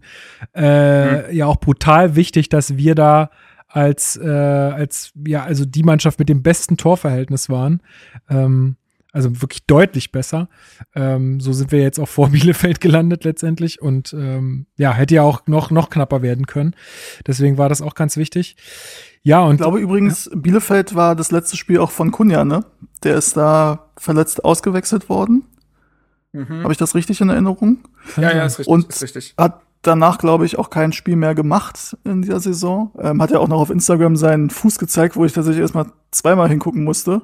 äh, 0.55 1.35
ja 1.35 1.45
auch 1.45 1.57
brutal 1.57 2.15
wichtig, 2.15 2.47
dass 2.47 2.77
wir 2.77 2.95
da 2.95 3.31
als, 3.67 4.15
äh, 4.15 4.29
als, 4.29 5.11
ja, 5.27 5.43
also 5.43 5.65
die 5.65 5.83
Mannschaft 5.83 6.19
mit 6.19 6.29
dem 6.29 6.41
besten 6.41 6.77
Torverhältnis 6.77 7.49
waren. 7.49 7.81
Ähm, 8.29 8.77
also 9.15 9.41
wirklich 9.41 9.65
deutlich 9.65 10.11
besser. 10.11 10.49
Ähm, 10.93 11.39
so 11.39 11.53
sind 11.53 11.71
wir 11.71 11.81
jetzt 11.81 11.99
auch 11.99 12.09
vor 12.09 12.29
Bielefeld 12.31 12.81
gelandet 12.81 13.23
letztendlich 13.23 13.81
und 13.81 14.13
ähm, 14.13 14.67
ja, 14.75 14.93
hätte 14.93 15.15
ja 15.15 15.21
auch 15.21 15.47
noch, 15.47 15.71
noch 15.71 15.89
knapper 15.89 16.21
werden 16.21 16.45
können. 16.45 16.75
Deswegen 17.25 17.57
war 17.57 17.69
das 17.69 17.81
auch 17.81 17.95
ganz 17.95 18.17
wichtig. 18.17 18.57
Ja, 19.23 19.39
und 19.39 19.55
Ich 19.55 19.61
glaube 19.61 19.79
übrigens, 19.79 20.29
Bielefeld 20.35 20.95
war 20.95 21.15
das 21.15 21.31
letzte 21.31 21.55
Spiel 21.55 21.79
auch 21.79 21.91
von 21.91 22.11
Kunja, 22.11 22.43
ne? 22.43 22.65
Der 23.03 23.15
ist 23.15 23.37
da 23.37 23.87
verletzt 23.97 24.43
ausgewechselt 24.43 25.07
worden. 25.07 25.45
Habe 26.33 26.73
ich 26.73 26.77
das 26.77 26.95
richtig 26.95 27.21
in 27.21 27.29
Erinnerung? 27.29 27.77
Ja, 28.17 28.35
ja, 28.35 28.45
ist 28.45 28.59
richtig. 28.59 28.67
Und 28.67 28.89
ist 28.89 29.01
richtig. 29.01 29.33
hat 29.37 29.61
danach, 29.81 30.17
glaube 30.17 30.45
ich, 30.45 30.59
auch 30.59 30.69
kein 30.69 30.91
Spiel 30.91 31.15
mehr 31.15 31.33
gemacht 31.33 31.95
in 32.03 32.21
dieser 32.21 32.41
Saison. 32.41 32.91
Ähm, 32.99 33.21
hat 33.21 33.31
ja 33.31 33.39
auch 33.39 33.47
noch 33.47 33.61
auf 33.61 33.69
Instagram 33.69 34.17
seinen 34.17 34.49
Fuß 34.49 34.77
gezeigt, 34.77 35.15
wo 35.15 35.23
ich 35.23 35.31
tatsächlich 35.31 35.61
erstmal 35.61 35.85
zweimal 36.11 36.49
hingucken 36.49 36.83
musste. 36.83 37.21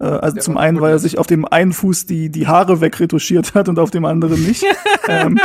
Äh, 0.00 0.04
also 0.04 0.34
Der 0.34 0.42
zum 0.42 0.56
einen, 0.56 0.80
weil 0.80 0.92
er 0.92 0.98
sich 0.98 1.18
auf 1.18 1.26
dem 1.26 1.44
einen 1.44 1.72
Fuß 1.72 2.06
die, 2.06 2.30
die 2.30 2.46
Haare 2.46 2.80
wegretuschiert 2.80 3.54
hat 3.54 3.68
und 3.68 3.78
auf 3.78 3.90
dem 3.90 4.04
anderen 4.04 4.44
nicht. 4.44 4.64
ähm, 5.08 5.38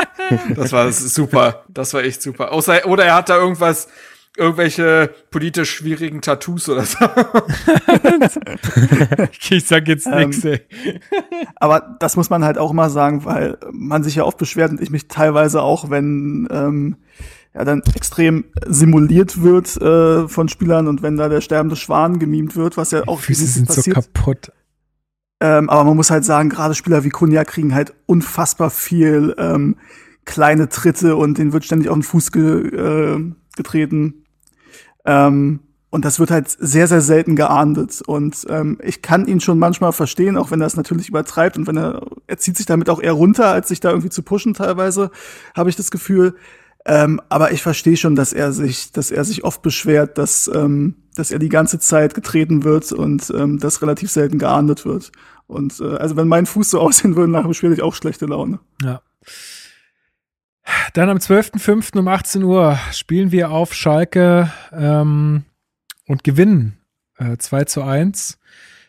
Das 0.55 0.71
war 0.71 0.91
super. 0.91 1.63
Das 1.67 1.93
war 1.93 2.03
echt 2.03 2.21
super. 2.21 2.51
Außer, 2.51 2.85
oder 2.87 3.05
er 3.05 3.15
hat 3.15 3.29
da 3.29 3.37
irgendwas, 3.37 3.87
irgendwelche 4.35 5.13
politisch 5.29 5.71
schwierigen 5.71 6.21
Tattoos 6.21 6.67
oder 6.69 6.83
so. 6.83 6.97
ich 9.49 9.65
sag 9.65 9.87
jetzt 9.87 10.07
Ähm, 10.07 10.29
nix, 10.29 10.43
ey. 10.43 10.61
Aber 11.55 11.95
das 11.99 12.15
muss 12.15 12.29
man 12.29 12.43
halt 12.43 12.57
auch 12.57 12.71
immer 12.71 12.89
sagen, 12.89 13.25
weil 13.25 13.57
man 13.71 14.03
sich 14.03 14.15
ja 14.15 14.23
oft 14.23 14.37
beschwert 14.37 14.71
und 14.71 14.81
ich 14.81 14.89
mich 14.89 15.07
teilweise 15.07 15.61
auch, 15.61 15.89
wenn 15.89 16.47
ähm, 16.51 16.97
ja 17.53 17.63
dann 17.63 17.81
extrem 17.95 18.45
simuliert 18.65 19.41
wird 19.41 19.79
äh, 19.81 20.27
von 20.27 20.49
Spielern 20.49 20.87
und 20.87 21.01
wenn 21.01 21.17
da 21.17 21.29
der 21.29 21.41
sterbende 21.41 21.75
Schwan 21.75 22.19
gemimt 22.19 22.55
wird, 22.55 22.77
was 22.77 22.91
ja 22.91 23.07
auch 23.07 23.19
Füße 23.19 23.45
definitiv 23.45 23.75
sind 23.75 23.85
so 23.85 23.91
kaputt. 23.91 24.51
Ähm, 25.39 25.69
aber 25.69 25.83
man 25.83 25.97
muss 25.97 26.09
halt 26.09 26.25
sagen, 26.25 26.49
gerade 26.49 26.73
Spieler 26.73 27.03
wie 27.03 27.09
Kunja 27.09 27.43
kriegen 27.43 27.75
halt 27.75 27.93
unfassbar 28.05 28.69
viel 28.69 29.35
ähm, 29.37 29.75
kleine 30.25 30.69
Tritte 30.69 31.15
und 31.15 31.37
denen 31.37 31.53
wird 31.53 31.65
ständig 31.65 31.89
auf 31.89 31.95
den 31.95 32.03
Fuß 32.03 32.31
ge 32.31 32.67
äh, 32.69 33.31
getreten. 33.55 34.25
Ähm, 35.05 35.59
und 35.89 36.05
das 36.05 36.19
wird 36.19 36.31
halt 36.31 36.49
sehr, 36.49 36.87
sehr 36.87 37.01
selten 37.01 37.35
geahndet. 37.35 38.01
Und 38.01 38.47
ähm, 38.49 38.79
ich 38.81 39.03
kann 39.03 39.27
ihn 39.27 39.41
schon 39.41 39.59
manchmal 39.59 39.91
verstehen, 39.91 40.37
auch 40.37 40.49
wenn 40.49 40.59
er 40.59 40.65
es 40.65 40.75
natürlich 40.75 41.09
übertreibt 41.09 41.55
und 41.55 41.67
wenn 41.67 41.77
er, 41.77 42.01
er 42.25 42.37
zieht 42.37 42.57
sich 42.57 42.65
damit 42.65 42.89
auch 42.89 42.99
eher 42.99 43.11
runter, 43.11 43.51
als 43.51 43.67
sich 43.67 43.79
da 43.79 43.89
irgendwie 43.89 44.09
zu 44.09 44.23
pushen 44.23 44.55
teilweise, 44.55 45.11
habe 45.55 45.69
ich 45.69 45.75
das 45.75 45.91
Gefühl. 45.91 46.35
Ähm, 46.85 47.21
aber 47.29 47.51
ich 47.51 47.61
verstehe 47.61 47.95
schon, 47.95 48.15
dass 48.15 48.33
er 48.33 48.51
sich, 48.51 48.91
dass 48.91 49.09
er 49.09 49.23
sich 49.23 49.43
oft 49.43 49.61
beschwert, 49.61 50.17
dass, 50.17 50.51
ähm, 50.53 50.95
dass 51.15 51.31
er 51.31 51.39
die 51.39 51.49
ganze 51.49 51.79
Zeit 51.79 52.13
getreten 52.13 52.63
wird 52.63 52.91
und 52.91 53.31
ähm, 53.35 53.57
das 53.59 53.81
relativ 53.81 54.11
selten 54.11 54.37
geahndet 54.37 54.85
wird. 54.85 55.11
Und 55.47 55.79
äh, 55.79 55.95
also 55.95 56.17
wenn 56.17 56.27
mein 56.27 56.45
Fuß 56.45 56.71
so 56.71 56.79
aussehen 56.81 57.15
würde 57.15 57.31
nach 57.31 57.47
dem 57.49 57.73
ich 57.73 57.81
auch 57.81 57.95
schlechte 57.95 58.25
Laune. 58.25 58.59
Ja. 58.81 59.01
Dann 60.93 61.09
am 61.09 61.17
12.05. 61.17 61.99
um 61.99 62.07
18 62.07 62.43
Uhr 62.43 62.77
spielen 62.91 63.31
wir 63.31 63.51
auf 63.51 63.73
Schalke 63.73 64.51
ähm, 64.71 65.43
und 66.07 66.23
gewinnen 66.23 66.77
äh, 67.17 67.37
2 67.37 67.65
zu 67.65 67.81
1. 67.81 68.39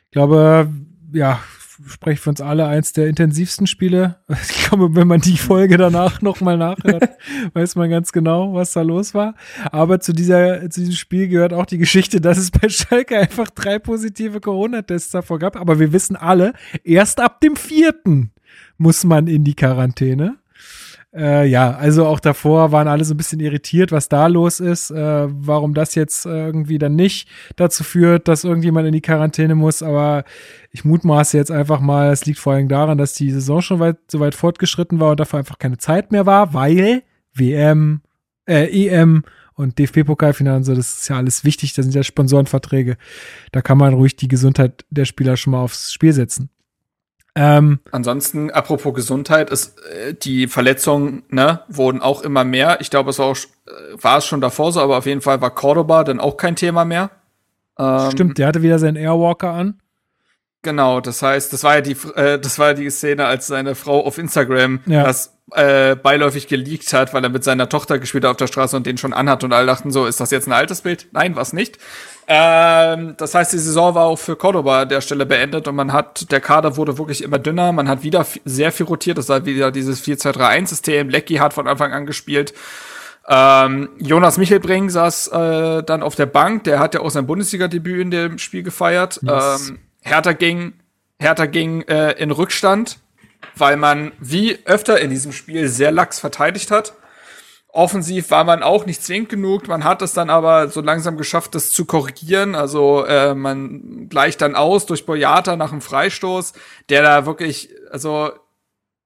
Ich 0.04 0.10
glaube, 0.10 0.70
ja, 1.12 1.40
spreche 1.86 2.20
für 2.20 2.30
uns 2.30 2.40
alle 2.40 2.66
eins 2.66 2.92
der 2.92 3.06
intensivsten 3.06 3.66
Spiele. 3.66 4.16
Ich 4.54 4.70
glaube, 4.70 4.94
wenn 4.94 5.06
man 5.06 5.20
die 5.20 5.36
Folge 5.36 5.76
danach 5.76 6.22
nochmal 6.22 6.56
nachhört, 6.56 7.10
weiß 7.52 7.76
man 7.76 7.90
ganz 7.90 8.12
genau, 8.12 8.54
was 8.54 8.72
da 8.72 8.82
los 8.82 9.14
war. 9.14 9.34
Aber 9.70 10.00
zu, 10.00 10.12
dieser, 10.12 10.68
zu 10.70 10.80
diesem 10.80 10.94
Spiel 10.94 11.28
gehört 11.28 11.52
auch 11.52 11.66
die 11.66 11.78
Geschichte, 11.78 12.20
dass 12.20 12.38
es 12.38 12.50
bei 12.50 12.68
Schalke 12.68 13.18
einfach 13.18 13.50
drei 13.50 13.78
positive 13.78 14.40
Corona-Tests 14.40 15.10
davor 15.10 15.38
gab. 15.38 15.56
Aber 15.56 15.78
wir 15.78 15.92
wissen 15.92 16.16
alle, 16.16 16.54
erst 16.82 17.20
ab 17.20 17.40
dem 17.40 17.56
vierten 17.56 18.32
muss 18.78 19.04
man 19.04 19.26
in 19.26 19.44
die 19.44 19.54
Quarantäne. 19.54 20.36
Äh, 21.14 21.46
ja, 21.46 21.76
also 21.76 22.06
auch 22.06 22.18
davor 22.18 22.72
waren 22.72 22.88
alle 22.88 23.04
so 23.04 23.14
ein 23.14 23.16
bisschen 23.16 23.38
irritiert, 23.38 23.92
was 23.92 24.08
da 24.08 24.26
los 24.26 24.58
ist, 24.58 24.90
äh, 24.90 25.26
warum 25.28 25.72
das 25.72 25.94
jetzt 25.94 26.26
äh, 26.26 26.46
irgendwie 26.46 26.78
dann 26.78 26.96
nicht 26.96 27.28
dazu 27.54 27.84
führt, 27.84 28.26
dass 28.26 28.42
irgendjemand 28.42 28.88
in 28.88 28.92
die 28.92 29.00
Quarantäne 29.00 29.54
muss. 29.54 29.82
Aber 29.82 30.24
ich 30.70 30.84
mutmaße 30.84 31.36
jetzt 31.36 31.52
einfach 31.52 31.78
mal, 31.80 32.10
es 32.10 32.26
liegt 32.26 32.40
vor 32.40 32.54
allem 32.54 32.68
daran, 32.68 32.98
dass 32.98 33.14
die 33.14 33.30
Saison 33.30 33.60
schon 33.60 33.78
weit, 33.78 33.98
so 34.08 34.18
weit 34.18 34.34
fortgeschritten 34.34 34.98
war 34.98 35.12
und 35.12 35.20
dafür 35.20 35.38
einfach 35.38 35.58
keine 35.58 35.78
Zeit 35.78 36.10
mehr 36.10 36.26
war, 36.26 36.52
weil 36.52 37.04
WM, 37.32 38.00
äh, 38.46 38.66
EM 38.66 39.22
und 39.54 39.78
DFB-Pokalfinale 39.78 40.64
so, 40.64 40.74
das 40.74 40.98
ist 40.98 41.08
ja 41.08 41.16
alles 41.16 41.44
wichtig, 41.44 41.74
das 41.74 41.84
sind 41.84 41.94
ja 41.94 42.02
Sponsorenverträge. 42.02 42.96
Da 43.52 43.62
kann 43.62 43.78
man 43.78 43.94
ruhig 43.94 44.16
die 44.16 44.26
Gesundheit 44.26 44.84
der 44.90 45.04
Spieler 45.04 45.36
schon 45.36 45.52
mal 45.52 45.60
aufs 45.60 45.92
Spiel 45.92 46.12
setzen. 46.12 46.50
Ähm, 47.36 47.80
Ansonsten, 47.90 48.50
apropos 48.50 48.94
Gesundheit, 48.94 49.50
ist 49.50 49.78
äh, 49.86 50.14
die 50.14 50.46
Verletzungen, 50.46 51.24
ne, 51.30 51.62
wurden 51.68 52.00
auch 52.00 52.22
immer 52.22 52.44
mehr. 52.44 52.80
Ich 52.80 52.90
glaube, 52.90 53.10
es 53.10 53.18
war 53.18 53.26
auch, 53.26 53.36
äh, 53.36 53.70
war 54.00 54.18
es 54.18 54.26
schon 54.26 54.40
davor 54.40 54.72
so, 54.72 54.80
aber 54.80 54.98
auf 54.98 55.06
jeden 55.06 55.20
Fall 55.20 55.40
war 55.40 55.50
Cordoba 55.50 56.04
dann 56.04 56.20
auch 56.20 56.36
kein 56.36 56.54
Thema 56.54 56.84
mehr. 56.84 57.10
Ähm, 57.78 58.10
stimmt, 58.12 58.38
der 58.38 58.46
hatte 58.48 58.62
wieder 58.62 58.78
seinen 58.78 58.96
Airwalker 58.96 59.50
an. 59.50 59.80
Genau, 60.62 61.00
das 61.00 61.20
heißt, 61.22 61.52
das 61.52 61.62
war 61.64 61.74
ja 61.74 61.80
die, 61.80 61.96
äh, 62.14 62.38
das 62.38 62.58
war 62.58 62.68
ja 62.68 62.74
die 62.74 62.88
Szene, 62.90 63.26
als 63.26 63.48
seine 63.48 63.74
Frau 63.74 64.06
auf 64.06 64.16
Instagram 64.16 64.80
Ja. 64.86 65.02
das 65.04 65.36
äh, 65.52 65.94
beiläufig 65.96 66.46
geleakt 66.48 66.92
hat, 66.94 67.12
weil 67.12 67.22
er 67.22 67.28
mit 67.30 67.44
seiner 67.44 67.68
Tochter 67.68 67.98
gespielt 67.98 68.24
hat 68.24 68.30
auf 68.30 68.36
der 68.38 68.46
Straße 68.46 68.76
und 68.76 68.86
den 68.86 68.96
schon 68.96 69.12
anhat 69.12 69.44
und 69.44 69.52
alle 69.52 69.66
dachten 69.66 69.90
so, 69.90 70.06
ist 70.06 70.20
das 70.20 70.30
jetzt 70.30 70.46
ein 70.46 70.52
altes 70.52 70.80
Bild? 70.80 71.08
Nein, 71.12 71.36
was 71.36 71.52
nicht. 71.52 71.78
Ähm, 72.26 73.14
das 73.18 73.34
heißt, 73.34 73.52
die 73.52 73.58
Saison 73.58 73.94
war 73.94 74.04
auch 74.04 74.18
für 74.18 74.36
Cordoba 74.36 74.82
an 74.82 74.88
der 74.88 75.00
Stelle 75.00 75.26
beendet 75.26 75.68
und 75.68 75.74
man 75.74 75.92
hat, 75.92 76.30
der 76.30 76.40
Kader 76.40 76.76
wurde 76.76 76.96
wirklich 76.96 77.22
immer 77.22 77.38
dünner, 77.38 77.72
man 77.72 77.88
hat 77.88 78.02
wieder 78.02 78.26
sehr 78.44 78.72
viel 78.72 78.86
rotiert, 78.86 79.18
das 79.18 79.28
war 79.28 79.44
wieder 79.44 79.70
dieses 79.70 80.02
4-2-3-1-System, 80.04 81.10
Lecky 81.10 81.34
hat 81.34 81.52
von 81.52 81.68
Anfang 81.68 81.92
an 81.92 82.06
gespielt. 82.06 82.54
Ähm, 83.26 83.90
Jonas 83.98 84.38
Michelbring 84.38 84.90
saß 84.90 85.28
äh, 85.28 85.82
dann 85.82 86.02
auf 86.02 86.14
der 86.14 86.26
Bank, 86.26 86.64
der 86.64 86.78
hat 86.78 86.94
ja 86.94 87.00
auch 87.00 87.10
sein 87.10 87.26
Bundesliga-Debüt 87.26 88.00
in 88.00 88.10
dem 88.10 88.38
Spiel 88.38 88.62
gefeiert. 88.62 89.20
Yes. 89.22 89.70
Ähm, 89.70 89.78
Hertha 90.00 90.32
ging, 90.32 90.74
Hertha 91.18 91.46
ging 91.46 91.82
äh, 91.82 92.12
in 92.12 92.30
Rückstand, 92.30 92.98
weil 93.56 93.76
man 93.76 94.12
wie 94.18 94.58
öfter 94.66 95.00
in 95.00 95.10
diesem 95.10 95.32
Spiel 95.32 95.68
sehr 95.68 95.90
lax 95.90 96.20
verteidigt 96.20 96.70
hat. 96.70 96.94
Offensiv 97.74 98.30
war 98.30 98.44
man 98.44 98.62
auch 98.62 98.86
nicht 98.86 99.02
zwingend 99.02 99.30
genug. 99.30 99.66
Man 99.66 99.82
hat 99.82 100.00
es 100.00 100.12
dann 100.12 100.30
aber 100.30 100.68
so 100.68 100.80
langsam 100.80 101.16
geschafft, 101.16 101.56
das 101.56 101.72
zu 101.72 101.86
korrigieren. 101.86 102.54
Also 102.54 103.04
äh, 103.04 103.34
man 103.34 104.08
gleicht 104.08 104.42
dann 104.42 104.54
aus 104.54 104.86
durch 104.86 105.06
Boyata 105.06 105.56
nach 105.56 105.72
einem 105.72 105.80
Freistoß, 105.80 106.52
der 106.88 107.02
da 107.02 107.26
wirklich, 107.26 107.70
also 107.90 108.30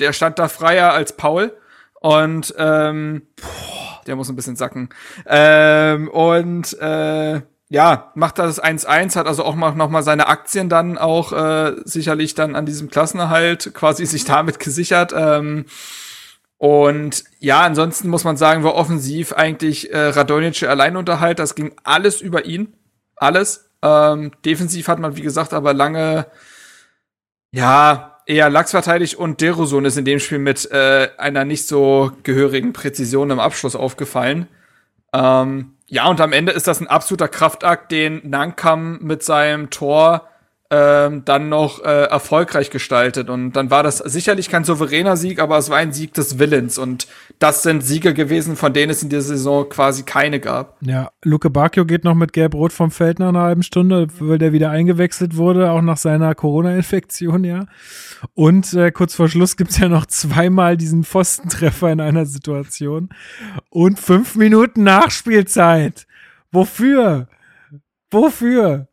der 0.00 0.12
stand 0.12 0.38
da 0.38 0.48
freier 0.48 0.92
als 0.92 1.16
Paul. 1.16 1.56
Und 2.00 2.54
ähm, 2.58 3.22
boah, 3.36 4.02
der 4.06 4.16
muss 4.16 4.28
ein 4.28 4.36
bisschen 4.36 4.56
sacken. 4.56 4.90
Ähm, 5.24 6.08
und 6.08 6.78
äh, 6.78 7.40
ja, 7.70 8.12
macht 8.14 8.38
das 8.38 8.62
1-1, 8.62 9.16
hat 9.16 9.26
also 9.26 9.44
auch 9.44 9.56
noch 9.56 9.88
mal 9.88 10.02
seine 10.02 10.26
Aktien 10.26 10.68
dann 10.68 10.98
auch 10.98 11.32
äh, 11.32 11.76
sicherlich 11.84 12.34
dann 12.34 12.54
an 12.54 12.66
diesem 12.66 12.90
Klassenerhalt 12.90 13.72
quasi 13.72 14.04
sich 14.04 14.26
damit 14.26 14.58
gesichert. 14.58 15.14
Ähm, 15.16 15.64
und 16.58 17.22
ja, 17.38 17.62
ansonsten 17.62 18.08
muss 18.08 18.24
man 18.24 18.36
sagen, 18.36 18.64
war 18.64 18.74
offensiv 18.74 19.32
eigentlich 19.32 19.92
äh, 19.92 20.08
Radonic 20.08 20.64
Alleinunterhalt. 20.64 21.38
Das 21.38 21.54
ging 21.54 21.72
alles 21.84 22.20
über 22.20 22.44
ihn. 22.44 22.74
Alles. 23.16 23.70
Ähm, 23.80 24.32
defensiv 24.44 24.88
hat 24.88 24.98
man, 24.98 25.16
wie 25.16 25.22
gesagt, 25.22 25.54
aber 25.54 25.72
lange, 25.72 26.26
ja, 27.52 28.18
eher 28.26 28.50
Lachs 28.50 28.72
verteidigt 28.72 29.14
und 29.14 29.40
Derosun 29.40 29.84
ist 29.84 29.96
in 29.96 30.04
dem 30.04 30.18
Spiel 30.18 30.40
mit 30.40 30.68
äh, 30.72 31.10
einer 31.16 31.44
nicht 31.44 31.66
so 31.66 32.10
gehörigen 32.24 32.72
Präzision 32.72 33.30
im 33.30 33.38
Abschluss 33.38 33.76
aufgefallen. 33.76 34.48
Ähm, 35.12 35.76
ja, 35.86 36.08
und 36.08 36.20
am 36.20 36.32
Ende 36.32 36.52
ist 36.52 36.66
das 36.66 36.80
ein 36.80 36.88
absoluter 36.88 37.28
Kraftakt, 37.28 37.92
den 37.92 38.20
Nankam 38.28 38.98
mit 39.00 39.22
seinem 39.22 39.70
Tor 39.70 40.28
ähm, 40.70 41.24
dann 41.24 41.48
noch 41.48 41.82
äh, 41.82 42.04
erfolgreich 42.04 42.70
gestaltet. 42.70 43.30
Und 43.30 43.52
dann 43.52 43.70
war 43.70 43.82
das 43.82 43.98
sicherlich 43.98 44.50
kein 44.50 44.64
souveräner 44.64 45.16
Sieg, 45.16 45.40
aber 45.40 45.56
es 45.56 45.70
war 45.70 45.78
ein 45.78 45.92
Sieg 45.92 46.12
des 46.12 46.38
Willens. 46.38 46.76
Und 46.76 47.06
das 47.38 47.62
sind 47.62 47.82
Siege 47.82 48.12
gewesen, 48.12 48.54
von 48.54 48.74
denen 48.74 48.90
es 48.90 49.02
in 49.02 49.08
dieser 49.08 49.22
Saison 49.22 49.68
quasi 49.68 50.02
keine 50.02 50.40
gab. 50.40 50.76
Ja, 50.82 51.10
Luke 51.24 51.48
Bacchio 51.48 51.86
geht 51.86 52.04
noch 52.04 52.14
mit 52.14 52.34
Gelb-Rot 52.34 52.72
vom 52.72 52.90
Feld 52.90 53.18
nach 53.18 53.28
einer 53.28 53.42
halben 53.42 53.62
Stunde, 53.62 54.08
weil 54.18 54.38
der 54.38 54.52
wieder 54.52 54.70
eingewechselt 54.70 55.36
wurde, 55.36 55.70
auch 55.70 55.80
nach 55.80 55.96
seiner 55.96 56.34
Corona-Infektion, 56.34 57.44
ja. 57.44 57.64
Und 58.34 58.74
äh, 58.74 58.90
kurz 58.90 59.14
vor 59.14 59.28
Schluss 59.28 59.56
gibt's 59.56 59.78
ja 59.78 59.88
noch 59.88 60.04
zweimal 60.04 60.76
diesen 60.76 61.04
Pfostentreffer 61.04 61.90
in 61.90 62.00
einer 62.00 62.26
Situation. 62.26 63.08
Und 63.70 63.98
fünf 63.98 64.34
Minuten 64.34 64.82
Nachspielzeit. 64.82 66.06
Wofür? 66.50 67.28
Wofür? 68.10 68.87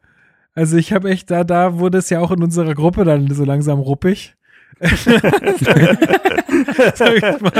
Also 0.55 0.77
ich 0.77 0.93
habe 0.93 1.09
echt, 1.09 1.29
da, 1.29 1.43
da 1.43 1.77
wurde 1.79 1.97
es 1.97 2.09
ja 2.09 2.21
auch 2.21 2.31
in 2.31 2.41
unserer 2.41 2.73
Gruppe 2.73 3.03
dann 3.03 3.29
so 3.33 3.43
langsam 3.43 3.79
ruppig. 3.79 4.35
Sag 6.95 7.13
ich 7.15 7.41
mal. 7.41 7.51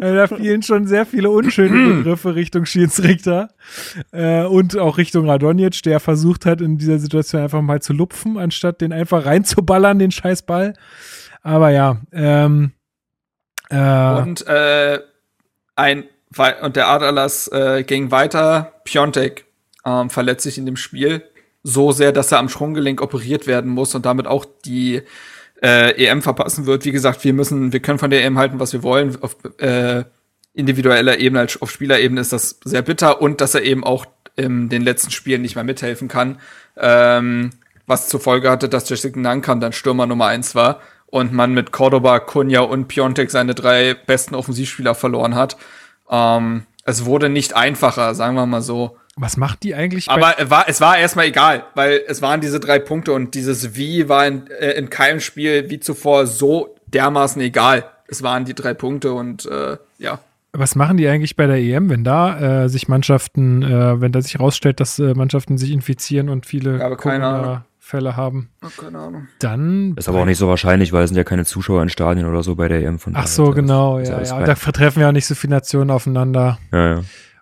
Da 0.00 0.26
fielen 0.26 0.62
schon 0.62 0.86
sehr 0.86 1.04
viele 1.06 1.30
unschöne 1.30 1.96
Begriffe 1.96 2.34
Richtung 2.34 2.64
Schiedsrichter 2.66 3.48
äh, 4.12 4.44
und 4.44 4.78
auch 4.78 4.98
Richtung 4.98 5.28
Radonjic, 5.28 5.82
der 5.82 6.00
versucht 6.00 6.46
hat, 6.46 6.60
in 6.60 6.78
dieser 6.78 6.98
Situation 6.98 7.42
einfach 7.42 7.62
mal 7.62 7.82
zu 7.82 7.92
lupfen, 7.92 8.38
anstatt 8.38 8.80
den 8.80 8.92
einfach 8.92 9.24
reinzuballern, 9.26 9.98
den 9.98 10.10
Scheißball. 10.10 10.74
Aber 11.42 11.70
ja, 11.70 12.00
ähm, 12.12 12.72
äh, 13.70 14.20
Und 14.20 14.46
äh, 14.46 15.00
ein 15.76 16.04
und 16.62 16.76
der 16.76 16.88
Adalas 16.88 17.48
äh, 17.48 17.82
ging 17.82 18.10
weiter. 18.10 18.74
Piontek 18.84 19.46
ähm, 19.84 20.10
verletzt 20.10 20.44
sich 20.44 20.58
in 20.58 20.66
dem 20.66 20.76
Spiel 20.76 21.24
so 21.62 21.92
sehr, 21.92 22.12
dass 22.12 22.32
er 22.32 22.38
am 22.38 22.48
Sprunggelenk 22.48 23.02
operiert 23.02 23.46
werden 23.46 23.70
muss 23.70 23.94
und 23.94 24.06
damit 24.06 24.26
auch 24.26 24.46
die 24.64 25.02
äh, 25.62 26.06
EM 26.06 26.22
verpassen 26.22 26.66
wird. 26.66 26.84
Wie 26.84 26.92
gesagt, 26.92 27.22
wir 27.24 27.32
müssen, 27.32 27.72
wir 27.72 27.80
können 27.80 27.98
von 27.98 28.10
der 28.10 28.24
EM 28.24 28.38
halten, 28.38 28.60
was 28.60 28.72
wir 28.72 28.82
wollen. 28.82 29.16
Auf 29.22 29.36
äh, 29.58 30.04
individueller 30.54 31.18
Ebene, 31.18 31.40
als 31.40 31.60
auf 31.60 31.70
Spielerebene 31.70 32.20
ist 32.20 32.32
das 32.32 32.58
sehr 32.64 32.82
bitter 32.82 33.20
und 33.20 33.40
dass 33.40 33.54
er 33.54 33.62
eben 33.62 33.84
auch 33.84 34.06
in 34.36 34.68
den 34.68 34.82
letzten 34.82 35.10
Spielen 35.10 35.42
nicht 35.42 35.54
mehr 35.54 35.64
mithelfen 35.64 36.08
kann. 36.08 36.38
Ähm, 36.76 37.50
was 37.86 38.08
zur 38.08 38.20
Folge 38.20 38.50
hatte, 38.50 38.68
dass 38.68 38.88
Jessica 38.88 39.18
Nankan 39.18 39.60
dann 39.60 39.72
Stürmer 39.72 40.06
Nummer 40.06 40.26
eins 40.26 40.54
war 40.54 40.80
und 41.06 41.32
man 41.32 41.52
mit 41.52 41.72
Cordoba, 41.72 42.20
Kunja 42.20 42.60
und 42.60 42.88
Piontek 42.88 43.30
seine 43.30 43.54
drei 43.54 43.94
besten 43.94 44.34
Offensivspieler 44.34 44.94
verloren 44.94 45.34
hat. 45.34 45.56
Ähm, 46.08 46.64
es 46.84 47.04
wurde 47.04 47.28
nicht 47.28 47.54
einfacher, 47.54 48.14
sagen 48.14 48.36
wir 48.36 48.46
mal 48.46 48.62
so. 48.62 48.96
Was 49.20 49.36
macht 49.36 49.62
die 49.62 49.74
eigentlich? 49.74 50.06
bei- 50.06 50.12
Aber 50.14 50.34
es 50.38 50.50
war, 50.50 50.68
es 50.68 50.80
war 50.80 50.98
erstmal 50.98 51.26
egal, 51.26 51.64
weil 51.74 52.00
es 52.08 52.22
waren 52.22 52.40
diese 52.40 52.58
drei 52.60 52.78
Punkte 52.78 53.12
und 53.12 53.34
dieses 53.34 53.74
Wie 53.76 54.08
war 54.08 54.26
in, 54.26 54.46
äh, 54.48 54.72
in 54.72 54.90
keinem 54.90 55.20
Spiel 55.20 55.68
wie 55.70 55.80
zuvor 55.80 56.26
so 56.26 56.74
dermaßen 56.86 57.40
egal. 57.42 57.84
Es 58.08 58.22
waren 58.22 58.44
die 58.44 58.54
drei 58.54 58.74
Punkte 58.74 59.12
und 59.12 59.46
äh, 59.46 59.76
ja. 59.98 60.18
Was 60.52 60.74
machen 60.74 60.96
die 60.96 61.06
eigentlich 61.06 61.36
bei 61.36 61.46
der 61.46 61.58
EM, 61.58 61.90
wenn 61.90 62.02
da 62.02 62.64
äh, 62.64 62.68
sich 62.68 62.88
Mannschaften, 62.88 63.62
äh, 63.62 64.00
wenn 64.00 64.10
da 64.10 64.20
sich 64.20 64.40
rausstellt, 64.40 64.80
dass 64.80 64.98
äh, 64.98 65.14
Mannschaften 65.14 65.58
sich 65.58 65.70
infizieren 65.70 66.28
und 66.28 66.44
viele 66.44 66.84
aber 66.84 66.96
keine 66.96 67.24
Ahnung. 67.26 67.40
Corona-Fälle 67.42 68.16
haben? 68.16 68.50
Keine 68.76 68.98
Ahnung. 68.98 69.28
Dann. 69.38 69.94
Ist 69.96 70.08
aber 70.08 70.20
auch 70.22 70.24
nicht 70.24 70.38
so 70.38 70.48
wahrscheinlich, 70.48 70.92
weil 70.92 71.04
es 71.04 71.10
sind 71.10 71.16
ja 71.16 71.22
keine 71.22 71.44
Zuschauer 71.44 71.82
in 71.84 71.88
Stadien 71.88 72.26
oder 72.26 72.42
so 72.42 72.56
bei 72.56 72.66
der 72.66 72.82
EM 72.82 72.98
von 72.98 73.14
Ach 73.14 73.28
so, 73.28 73.50
genau, 73.52 74.00
ja, 74.00 74.20
ja. 74.22 74.42
Da 74.42 74.56
vertreffen 74.56 75.02
ja 75.02 75.08
auch 75.08 75.12
nicht 75.12 75.26
so 75.26 75.36
viele 75.36 75.52
Nationen 75.54 75.90
aufeinander. 75.90 76.58
ja, 76.72 76.94
ja. 76.96 77.00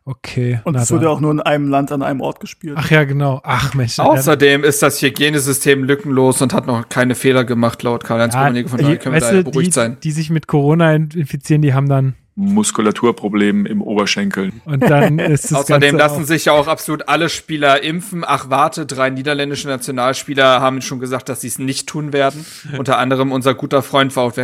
Okay. 0.09 0.61
Und 0.65 0.75
es 0.75 0.91
wurde 0.91 1.11
auch 1.11 1.21
nur 1.21 1.31
in 1.33 1.41
einem 1.41 1.69
Land 1.69 1.93
an 1.93 2.03
einem 2.03 2.23
Ort 2.23 2.41
gespielt. 2.41 2.77
Ach 2.79 2.91
ja, 2.91 3.05
genau. 3.05 3.43
Ach 3.45 3.75
Mensch. 3.75 3.99
Außerdem 3.99 4.65
ist 4.65 4.83
das 4.83 5.03
Hygienesystem 5.03 5.85
lückenlos 5.85 6.41
und 6.41 6.55
hat 6.55 6.67
noch 6.67 6.89
keine 6.89 7.15
Fehler 7.15 7.45
gemacht, 7.45 7.83
laut 7.83 8.05
Karl-Heinz 8.05 8.33
ja, 8.33 8.45
Rummenigge. 8.45 8.71
Von 8.71 8.79
daher 8.79 8.97
können 8.97 9.15
wir 9.15 9.21
da 9.21 9.43
beruhigt 9.43 9.69
die, 9.69 9.73
sein. 9.73 9.99
die 10.03 10.11
sich 10.11 10.31
mit 10.31 10.47
Corona 10.47 10.95
infizieren, 10.95 11.61
die 11.61 11.75
haben 11.75 11.91
dann 11.91 12.15
Muskulaturproblem 12.37 13.67
im 13.67 13.83
Oberschenkel. 13.83 14.53
und 14.65 14.81
dann 14.89 15.19
ist 15.19 15.47
es 15.47 15.55
Außerdem 15.55 15.81
Ganze 15.81 15.97
lassen 15.97 16.23
auch, 16.23 16.27
sich 16.27 16.45
ja 16.45 16.53
auch 16.53 16.69
absolut 16.69 17.09
alle 17.09 17.29
Spieler 17.29 17.83
impfen. 17.83 18.25
Ach, 18.25 18.49
warte, 18.49 18.87
drei 18.87 19.11
niederländische 19.11 19.67
Nationalspieler 19.67 20.61
haben 20.61 20.81
schon 20.81 21.01
gesagt, 21.01 21.29
dass 21.29 21.41
sie 21.41 21.49
es 21.49 21.59
nicht 21.59 21.89
tun 21.89 22.13
werden. 22.13 22.47
Unter 22.79 22.99
anderem 22.99 23.33
unser 23.33 23.55
guter 23.55 23.83
Freund 23.83 24.15
Wout 24.15 24.37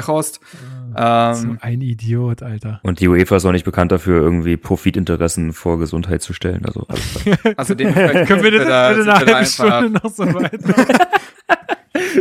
Weghorst. 0.94 1.42
so 1.42 1.48
Ähm, 1.48 1.58
ein 1.60 1.80
Idiot, 1.80 2.42
Alter. 2.42 2.80
Und 2.82 3.00
die 3.00 3.08
UEFA 3.08 3.36
ist 3.36 3.44
auch 3.44 3.52
nicht 3.52 3.64
bekannt 3.64 3.92
dafür, 3.92 4.20
irgendwie 4.22 4.56
Profitinteressen 4.56 5.52
vor 5.52 5.78
Gesundheit 5.78 6.22
zu 6.22 6.32
stellen. 6.32 6.64
Also 6.66 6.86
also 7.56 7.74
dementsprechend 7.74 8.26
Können 8.28 8.42
wir 8.42 8.50
das 8.50 8.60
sind 8.60 8.68
da- 8.68 8.88
bitte 8.90 9.02
eine 9.02 9.18
halbe 9.18 9.36
einfach- 9.36 9.78
Stunde 9.80 10.00
noch 10.02 10.10
so 10.12 10.24
weiter? 10.34 11.08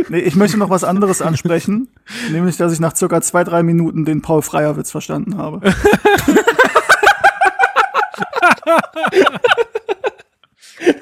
Nee, 0.08 0.18
ich 0.20 0.36
möchte 0.36 0.56
noch 0.56 0.70
was 0.70 0.84
anderes 0.84 1.20
ansprechen, 1.20 1.88
nämlich, 2.30 2.56
dass 2.56 2.72
ich 2.72 2.78
nach 2.78 2.94
circa 2.94 3.20
zwei, 3.22 3.42
drei 3.42 3.62
Minuten 3.64 4.04
den 4.04 4.22
Paul 4.22 4.42
Freier 4.42 4.76
Witz 4.76 4.90
verstanden 4.92 5.36
habe. 5.36 5.60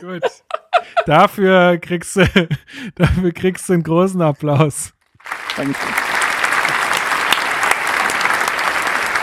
Gut. 0.01 0.23
Dafür 1.07 1.79
kriegst 1.79 2.17
du, 2.17 2.27
dafür 2.95 3.33
kriegst 3.33 3.69
du 3.69 3.73
einen 3.75 3.83
großen 3.83 4.21
Applaus. 4.23 4.93
Danke. 5.57 5.75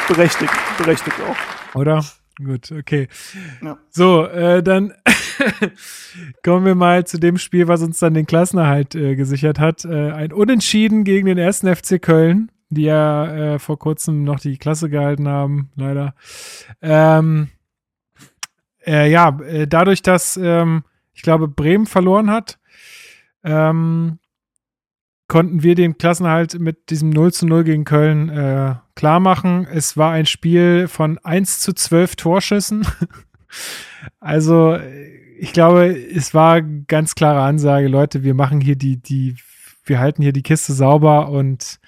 Berechtigt, 0.10 0.52
berechtigt 0.78 1.18
auch. 1.22 1.76
Oder? 1.76 2.04
Gut, 2.44 2.72
okay. 2.72 3.08
Ja. 3.62 3.78
So, 3.92 4.26
äh, 4.26 4.64
dann 4.64 4.94
kommen 6.44 6.66
wir 6.66 6.74
mal 6.74 7.06
zu 7.06 7.20
dem 7.20 7.38
Spiel, 7.38 7.68
was 7.68 7.84
uns 7.84 8.00
dann 8.00 8.16
den 8.16 8.26
Klassenerhalt 8.26 8.96
äh, 8.96 9.16
gesichert 9.16 9.60
hat. 9.60 9.86
Äh, 9.86 10.12
ein 10.12 10.34
Unentschieden 10.34 11.04
gegen 11.04 11.28
den 11.28 11.38
ersten 11.38 11.74
FC 11.74 12.02
Köln, 12.02 12.52
die 12.70 12.84
ja 12.84 13.54
äh, 13.54 13.60
vor 13.60 13.78
kurzem 13.78 14.24
noch 14.24 14.40
die 14.40 14.58
Klasse 14.58 14.90
gehalten 14.90 15.28
haben, 15.28 15.70
leider. 15.76 16.16
Ähm, 16.82 17.50
äh, 18.88 19.12
ja, 19.12 19.38
äh, 19.42 19.68
dadurch, 19.68 20.02
dass 20.02 20.38
ähm, 20.38 20.84
ich 21.14 21.22
glaube, 21.22 21.48
Bremen 21.48 21.86
verloren 21.86 22.32
hat, 22.32 22.58
ähm, 23.44 24.18
konnten 25.30 25.64
wir 25.64 25.76
den 25.76 25.98
Klassenerhalt 25.98 26.60
mit 26.60 26.90
diesem 26.90 27.12
0 27.12 27.32
zu 27.32 27.46
0 27.46 27.64
gegen 27.64 27.86
Köln 27.86 28.30
äh, 28.30 28.76
klar 28.96 29.22
machen. 29.22 29.66
Es 29.72 29.96
war 29.96 30.12
ein 30.12 30.26
Spiel 30.26 30.90
von 30.90 31.18
1 31.20 31.62
zu 31.62 31.72
12 31.72 32.18
Torschüssen. 32.18 32.86
also, 34.20 34.74
äh, 34.74 35.20
ich 35.40 35.54
glaube, 35.54 35.88
es 35.88 36.34
war 36.34 36.62
ganz 36.62 37.16
klare 37.16 37.42
Ansage, 37.42 37.88
Leute, 37.88 38.24
wir 38.24 38.34
machen 38.34 38.60
hier 38.60 38.76
die, 38.76 38.98
die, 38.98 39.38
wir 39.86 40.00
halten 40.00 40.22
hier 40.22 40.34
die 40.34 40.44
Kiste 40.44 40.74
sauber 40.74 41.30
und 41.30 41.80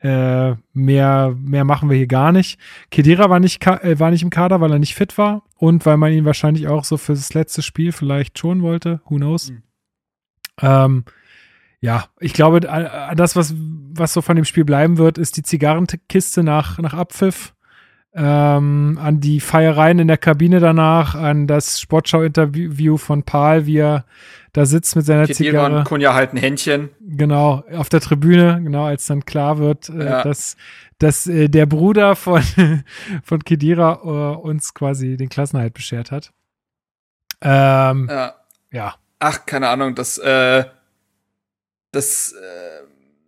äh, 0.00 0.54
mehr, 0.72 1.34
mehr 1.38 1.64
machen 1.64 1.88
wir 1.88 1.96
hier 1.96 2.06
gar 2.06 2.30
nicht. 2.30 2.60
Kedira 2.90 3.30
war 3.30 3.40
nicht, 3.40 3.66
äh, 3.66 3.98
war 3.98 4.10
nicht 4.10 4.22
im 4.22 4.30
Kader, 4.30 4.60
weil 4.60 4.70
er 4.70 4.78
nicht 4.78 4.94
fit 4.94 5.16
war 5.16 5.44
und 5.56 5.86
weil 5.86 5.96
man 5.96 6.12
ihn 6.12 6.26
wahrscheinlich 6.26 6.68
auch 6.68 6.84
so 6.84 6.96
für 6.98 7.14
das 7.14 7.32
letzte 7.32 7.62
Spiel 7.62 7.92
vielleicht 7.92 8.38
schonen 8.38 8.62
wollte. 8.62 9.00
Who 9.06 9.16
knows? 9.16 9.52
Ähm, 10.60 11.04
ja, 11.82 12.04
ich 12.20 12.32
glaube, 12.32 12.66
äh, 12.66 13.14
das, 13.16 13.36
was, 13.36 13.52
was 13.56 14.14
so 14.14 14.22
von 14.22 14.36
dem 14.36 14.44
Spiel 14.46 14.64
bleiben 14.64 14.96
wird, 14.96 15.18
ist 15.18 15.36
die 15.36 15.42
Zigarrenkiste 15.42 16.42
nach, 16.42 16.78
nach 16.78 16.94
Abpfiff. 16.94 17.52
Ähm, 18.14 18.98
an 19.02 19.20
die 19.20 19.40
Feiereien 19.40 19.98
in 19.98 20.06
der 20.06 20.18
Kabine 20.18 20.60
danach, 20.60 21.14
an 21.14 21.46
das 21.46 21.80
Sportschau-Interview 21.80 22.98
von 22.98 23.22
Paul, 23.22 23.64
wie 23.64 23.78
er 23.78 24.04
da 24.52 24.66
sitzt 24.66 24.96
mit 24.96 25.06
seiner 25.06 25.26
Kedira 25.26 25.34
Zigarre. 25.64 25.78
und 25.78 25.84
Kunja 25.84 26.12
halten 26.12 26.36
Händchen. 26.36 26.90
Genau, 27.00 27.64
auf 27.74 27.88
der 27.88 28.00
Tribüne, 28.02 28.60
genau, 28.62 28.84
als 28.84 29.06
dann 29.06 29.24
klar 29.24 29.56
wird, 29.58 29.88
äh, 29.88 30.04
Ja. 30.04 30.22
dass, 30.24 30.58
dass 30.98 31.26
äh, 31.26 31.48
der 31.48 31.64
Bruder 31.64 32.14
von, 32.14 32.42
von 33.24 33.42
Kedira 33.44 34.00
äh, 34.04 34.36
uns 34.46 34.74
quasi 34.74 35.16
den 35.16 35.30
Klassenhalt 35.30 35.72
beschert 35.72 36.10
hat. 36.10 36.32
Ähm, 37.40 38.08
Ja. 38.10 38.34
ja. 38.70 38.94
Ach, 39.20 39.46
keine 39.46 39.68
Ahnung, 39.68 39.94
das, 39.94 40.18
äh, 40.18 40.64
das, 41.92 42.32
äh, 42.32 42.84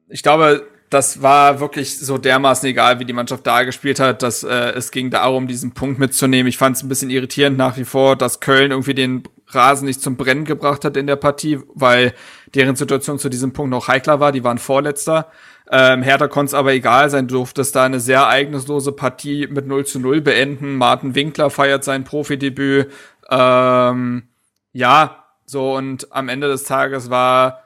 ich 0.08 0.22
glaube, 0.22 0.66
das 0.90 1.22
war 1.22 1.60
wirklich 1.60 1.98
so 1.98 2.18
dermaßen 2.18 2.68
egal, 2.68 3.00
wie 3.00 3.04
die 3.04 3.12
Mannschaft 3.12 3.46
da 3.46 3.64
gespielt 3.64 3.98
hat, 3.98 4.22
dass 4.22 4.44
äh, 4.44 4.72
es 4.76 4.90
ging 4.90 5.10
darum, 5.10 5.48
diesen 5.48 5.72
Punkt 5.72 5.98
mitzunehmen. 5.98 6.48
Ich 6.48 6.56
fand 6.56 6.76
es 6.76 6.82
ein 6.82 6.88
bisschen 6.88 7.10
irritierend 7.10 7.58
nach 7.58 7.76
wie 7.76 7.84
vor, 7.84 8.16
dass 8.16 8.40
Köln 8.40 8.70
irgendwie 8.70 8.94
den 8.94 9.24
Rasen 9.48 9.86
nicht 9.86 10.00
zum 10.00 10.16
Brennen 10.16 10.44
gebracht 10.44 10.84
hat 10.84 10.96
in 10.96 11.06
der 11.06 11.16
Partie, 11.16 11.58
weil 11.74 12.14
deren 12.54 12.76
Situation 12.76 13.18
zu 13.18 13.28
diesem 13.28 13.52
Punkt 13.52 13.70
noch 13.70 13.88
heikler 13.88 14.20
war. 14.20 14.32
Die 14.32 14.44
waren 14.44 14.58
Vorletzter. 14.58 15.30
Ähm, 15.70 16.02
Hertha 16.02 16.28
konnte 16.28 16.50
es 16.50 16.54
aber 16.54 16.72
egal 16.72 17.10
sein, 17.10 17.26
durfte 17.26 17.62
es 17.62 17.72
da 17.72 17.84
eine 17.84 17.98
sehr 17.98 18.18
ereignislose 18.18 18.92
Partie 18.92 19.48
mit 19.48 19.66
0 19.66 19.86
zu 19.86 19.98
0 19.98 20.20
beenden. 20.20 20.76
Martin 20.76 21.14
Winkler 21.14 21.50
feiert 21.50 21.84
sein 21.84 22.04
Profidebüt. 22.04 22.90
Ähm, 23.30 24.28
ja, 24.72 25.24
so 25.46 25.74
und 25.74 26.12
am 26.12 26.28
Ende 26.28 26.48
des 26.48 26.64
Tages 26.64 27.10
war 27.10 27.63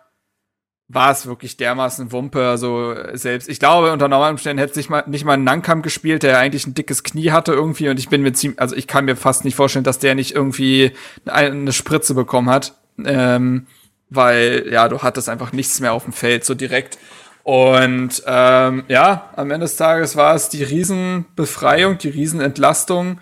war 0.88 1.10
es 1.10 1.26
wirklich 1.26 1.58
dermaßen 1.58 2.12
Wumpe. 2.12 2.48
Also 2.48 2.94
selbst, 3.12 3.48
ich 3.48 3.60
glaube, 3.60 3.92
unter 3.92 4.08
normalen 4.08 4.32
Umständen 4.32 4.58
hätte 4.58 4.74
sich 4.74 4.88
mal 4.88 5.04
nicht 5.06 5.24
mal 5.24 5.34
ein 5.34 5.44
Nankam 5.44 5.82
gespielt, 5.82 6.22
der 6.22 6.38
eigentlich 6.38 6.66
ein 6.66 6.74
dickes 6.74 7.02
Knie 7.02 7.30
hatte 7.30 7.52
irgendwie. 7.52 7.88
Und 7.90 7.98
ich 7.98 8.08
bin 8.08 8.22
mir 8.22 8.32
ziemlich, 8.32 8.58
also 8.58 8.74
ich 8.74 8.86
kann 8.86 9.04
mir 9.04 9.16
fast 9.16 9.44
nicht 9.44 9.54
vorstellen, 9.54 9.84
dass 9.84 9.98
der 9.98 10.14
nicht 10.14 10.34
irgendwie 10.34 10.92
eine 11.26 11.72
Spritze 11.72 12.14
bekommen 12.14 12.48
hat. 12.48 12.74
Ähm, 13.04 13.66
weil, 14.10 14.66
ja, 14.70 14.88
du 14.88 15.02
hattest 15.02 15.28
einfach 15.28 15.52
nichts 15.52 15.80
mehr 15.80 15.92
auf 15.92 16.04
dem 16.04 16.14
Feld 16.14 16.44
so 16.44 16.54
direkt. 16.54 16.98
Und 17.42 18.22
ähm, 18.26 18.84
ja, 18.88 19.30
am 19.36 19.50
Ende 19.50 19.64
des 19.64 19.76
Tages 19.76 20.16
war 20.16 20.34
es 20.34 20.48
die 20.48 20.62
Riesenbefreiung, 20.62 21.98
die 21.98 22.08
Riesenentlastung. 22.08 23.20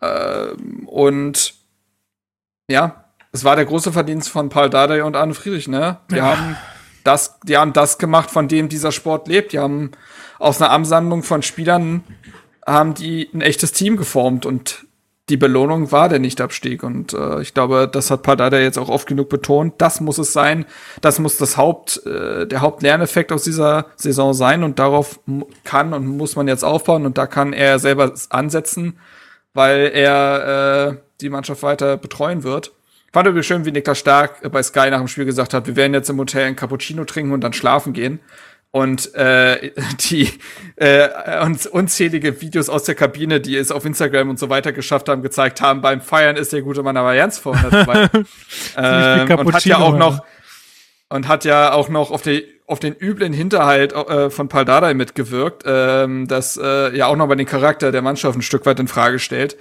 Ähm, 0.00 0.86
und 0.86 1.54
ja, 2.70 3.04
es 3.32 3.44
war 3.44 3.56
der 3.56 3.64
große 3.64 3.92
Verdienst 3.92 4.28
von 4.28 4.48
Paul 4.48 4.70
Dardai 4.70 5.02
und 5.02 5.16
Arne 5.16 5.34
Friedrich, 5.34 5.68
ne? 5.68 5.98
Die 6.10 6.16
ja. 6.16 6.24
haben 6.24 6.56
das, 7.08 7.40
die 7.40 7.56
haben 7.56 7.72
das 7.72 7.98
gemacht, 7.98 8.30
von 8.30 8.48
dem 8.48 8.68
dieser 8.68 8.92
Sport 8.92 9.28
lebt. 9.28 9.52
Die 9.52 9.58
haben 9.58 9.92
aus 10.38 10.60
einer 10.60 10.70
Ansammlung 10.70 11.22
von 11.22 11.42
Spielern 11.42 12.04
haben 12.66 12.92
die 12.92 13.30
ein 13.32 13.40
echtes 13.40 13.72
Team 13.72 13.96
geformt 13.96 14.44
und 14.44 14.84
die 15.30 15.38
Belohnung 15.38 15.90
war 15.90 16.08
der 16.08 16.18
Nichtabstieg. 16.18 16.82
Und 16.82 17.14
äh, 17.14 17.40
ich 17.40 17.54
glaube, 17.54 17.88
das 17.90 18.10
hat 18.10 18.22
Pardada 18.22 18.58
jetzt 18.58 18.78
auch 18.78 18.88
oft 18.88 19.06
genug 19.06 19.28
betont. 19.28 19.74
Das 19.78 20.00
muss 20.00 20.18
es 20.18 20.32
sein. 20.32 20.66
Das 21.00 21.18
muss 21.18 21.36
das 21.36 21.56
Haupt, 21.56 22.04
äh, 22.06 22.46
der 22.46 22.60
Hauptlerneffekt 22.60 23.32
aus 23.32 23.42
dieser 23.42 23.86
Saison 23.96 24.32
sein. 24.32 24.62
Und 24.62 24.78
darauf 24.78 25.20
kann 25.64 25.92
und 25.92 26.06
muss 26.06 26.36
man 26.36 26.48
jetzt 26.48 26.64
aufbauen. 26.64 27.04
Und 27.04 27.18
da 27.18 27.26
kann 27.26 27.52
er 27.52 27.78
selber 27.78 28.12
ansetzen, 28.30 28.98
weil 29.52 29.90
er 29.92 30.88
äh, 30.88 30.96
die 31.20 31.30
Mannschaft 31.30 31.62
weiter 31.62 31.96
betreuen 31.98 32.42
wird. 32.42 32.72
Fand 33.18 33.26
übrigens 33.26 33.46
schön, 33.46 33.64
wie 33.64 33.72
Niklas 33.72 33.98
Stark 33.98 34.48
bei 34.52 34.62
Sky 34.62 34.90
nach 34.90 34.98
dem 34.98 35.08
Spiel 35.08 35.24
gesagt 35.24 35.52
hat, 35.52 35.66
wir 35.66 35.74
werden 35.74 35.92
jetzt 35.92 36.08
im 36.08 36.18
Hotel 36.18 36.46
ein 36.46 36.54
Cappuccino 36.54 37.04
trinken 37.04 37.32
und 37.32 37.40
dann 37.40 37.52
schlafen 37.52 37.92
gehen. 37.92 38.20
Und 38.70 39.12
äh, 39.16 39.72
die 40.08 40.30
äh, 40.76 41.44
uns 41.44 41.66
unzählige 41.66 42.40
Videos 42.40 42.68
aus 42.68 42.84
der 42.84 42.94
Kabine, 42.94 43.40
die 43.40 43.56
es 43.56 43.72
auf 43.72 43.84
Instagram 43.84 44.30
und 44.30 44.38
so 44.38 44.50
weiter 44.50 44.70
geschafft 44.70 45.08
haben, 45.08 45.22
gezeigt 45.22 45.60
haben, 45.60 45.80
beim 45.80 46.00
Feiern 46.00 46.36
ist 46.36 46.52
der 46.52 46.62
gute 46.62 46.84
Mann 46.84 46.96
aber 46.96 47.12
ernst 47.16 47.40
vor 47.40 47.58
dabei. 47.60 48.08
ähm, 48.76 49.28
und 49.36 49.52
hat 49.52 49.64
ja 49.64 49.78
auch 49.78 49.98
noch 49.98 50.22
und 51.08 51.26
hat 51.26 51.44
ja 51.44 51.72
auch 51.72 51.88
noch 51.88 52.12
auf 52.12 52.22
die 52.22 52.44
auf 52.68 52.78
den 52.78 52.94
üblen 52.94 53.32
Hinterhalt 53.32 53.94
äh, 53.94 54.30
von 54.30 54.48
Paldadei 54.48 54.94
mitgewirkt, 54.94 55.64
ähm, 55.66 56.28
das 56.28 56.56
äh, 56.62 56.96
ja 56.96 57.06
auch 57.06 57.16
noch 57.16 57.26
mal 57.26 57.34
den 57.34 57.46
Charakter 57.46 57.90
der 57.90 58.02
Mannschaft 58.02 58.38
ein 58.38 58.42
Stück 58.42 58.64
weit 58.64 58.78
in 58.78 58.86
Frage 58.86 59.18
stellt. 59.18 59.56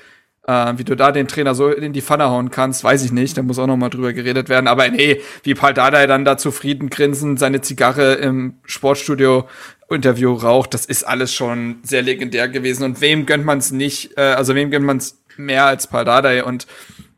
Äh, 0.47 0.77
wie 0.77 0.85
du 0.85 0.95
da 0.95 1.11
den 1.11 1.27
Trainer 1.27 1.53
so 1.55 1.69
in 1.69 1.91
die 1.91 2.01
Pfanne 2.01 2.29
hauen 2.29 2.51
kannst, 2.51 2.81
weiß 2.81 3.03
ich 3.03 3.11
nicht. 3.11 3.37
Da 3.37 3.43
muss 3.43 3.59
auch 3.59 3.67
noch 3.67 3.75
mal 3.75 3.89
drüber 3.89 4.13
geredet 4.13 4.47
werden. 4.47 4.67
Aber 4.67 4.87
nee, 4.87 5.21
wie 5.43 5.53
Paul 5.53 5.73
Dardai 5.73 6.07
dann 6.07 6.23
da 6.23 6.37
zufrieden 6.37 6.89
grinsend 6.89 7.37
seine 7.37 7.59
Zigarre 7.59 8.13
im 8.13 8.55
Sportstudio 8.65 9.47
Interview 9.89 10.33
raucht, 10.33 10.73
das 10.73 10.85
ist 10.85 11.03
alles 11.03 11.33
schon 11.33 11.77
sehr 11.83 12.01
legendär 12.01 12.47
gewesen. 12.47 12.83
Und 12.83 13.01
wem 13.01 13.25
gönnt 13.25 13.45
man 13.45 13.57
es 13.57 13.71
nicht, 13.71 14.17
äh, 14.17 14.21
also 14.21 14.55
wem 14.55 14.71
gönnt 14.71 14.85
man 14.85 14.97
es 14.97 15.21
mehr 15.35 15.65
als 15.65 15.87
Paul 15.87 16.05
Dardai? 16.05 16.45
Und 16.45 16.65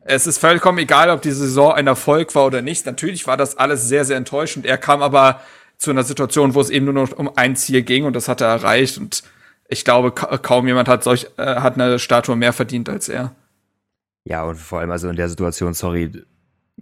es 0.01 0.25
ist 0.25 0.39
vollkommen 0.39 0.79
egal, 0.79 1.11
ob 1.11 1.21
die 1.21 1.31
Saison 1.31 1.73
ein 1.73 1.85
Erfolg 1.85 2.33
war 2.33 2.45
oder 2.47 2.63
nicht. 2.63 2.87
Natürlich 2.87 3.27
war 3.27 3.37
das 3.37 3.57
alles 3.57 3.87
sehr, 3.87 4.05
sehr 4.05 4.17
enttäuschend. 4.17 4.65
Er 4.65 4.79
kam 4.79 5.03
aber 5.03 5.39
zu 5.77 5.91
einer 5.91 6.03
Situation, 6.03 6.55
wo 6.55 6.61
es 6.61 6.71
eben 6.71 6.85
nur 6.85 6.95
noch 6.95 7.11
um 7.11 7.29
ein 7.35 7.55
Ziel 7.55 7.83
ging 7.83 8.05
und 8.05 8.15
das 8.15 8.27
hat 8.27 8.41
er 8.41 8.47
erreicht. 8.47 8.97
Und 8.97 9.23
ich 9.69 9.85
glaube, 9.85 10.11
kaum 10.11 10.67
jemand 10.67 10.89
hat 10.89 11.03
solch, 11.03 11.27
äh, 11.37 11.55
hat 11.55 11.75
eine 11.75 11.99
Statue 11.99 12.35
mehr 12.35 12.53
verdient 12.53 12.89
als 12.89 13.07
er. 13.07 13.33
Ja, 14.25 14.43
und 14.43 14.57
vor 14.57 14.79
allem 14.79 14.91
also 14.91 15.07
in 15.09 15.15
der 15.15 15.29
Situation, 15.29 15.73
sorry, 15.73 16.11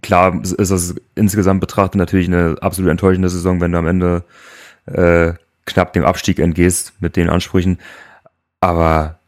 klar 0.02 0.42
ist 0.42 0.70
das 0.70 0.94
insgesamt 1.14 1.60
betrachtet 1.60 1.96
natürlich 1.96 2.26
eine 2.26 2.56
absolut 2.60 2.90
enttäuschende 2.90 3.28
Saison, 3.28 3.60
wenn 3.60 3.72
du 3.72 3.78
am 3.78 3.86
Ende 3.86 4.24
äh, 4.86 5.34
knapp 5.66 5.92
dem 5.92 6.04
Abstieg 6.04 6.38
entgehst 6.38 6.94
mit 7.00 7.16
den 7.16 7.28
Ansprüchen. 7.28 7.78
Aber 8.60 9.18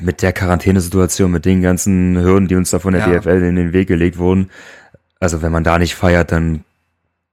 mit 0.00 0.22
der 0.22 0.32
Quarantänesituation, 0.32 1.30
mit 1.30 1.44
den 1.44 1.62
ganzen 1.62 2.18
Hürden, 2.18 2.48
die 2.48 2.56
uns 2.56 2.70
da 2.70 2.78
von 2.78 2.94
der 2.94 3.06
ja. 3.06 3.20
DFL 3.20 3.42
in 3.44 3.56
den 3.56 3.72
Weg 3.72 3.86
gelegt 3.86 4.18
wurden, 4.18 4.50
also 5.20 5.42
wenn 5.42 5.52
man 5.52 5.62
da 5.62 5.78
nicht 5.78 5.94
feiert, 5.94 6.32
dann, 6.32 6.64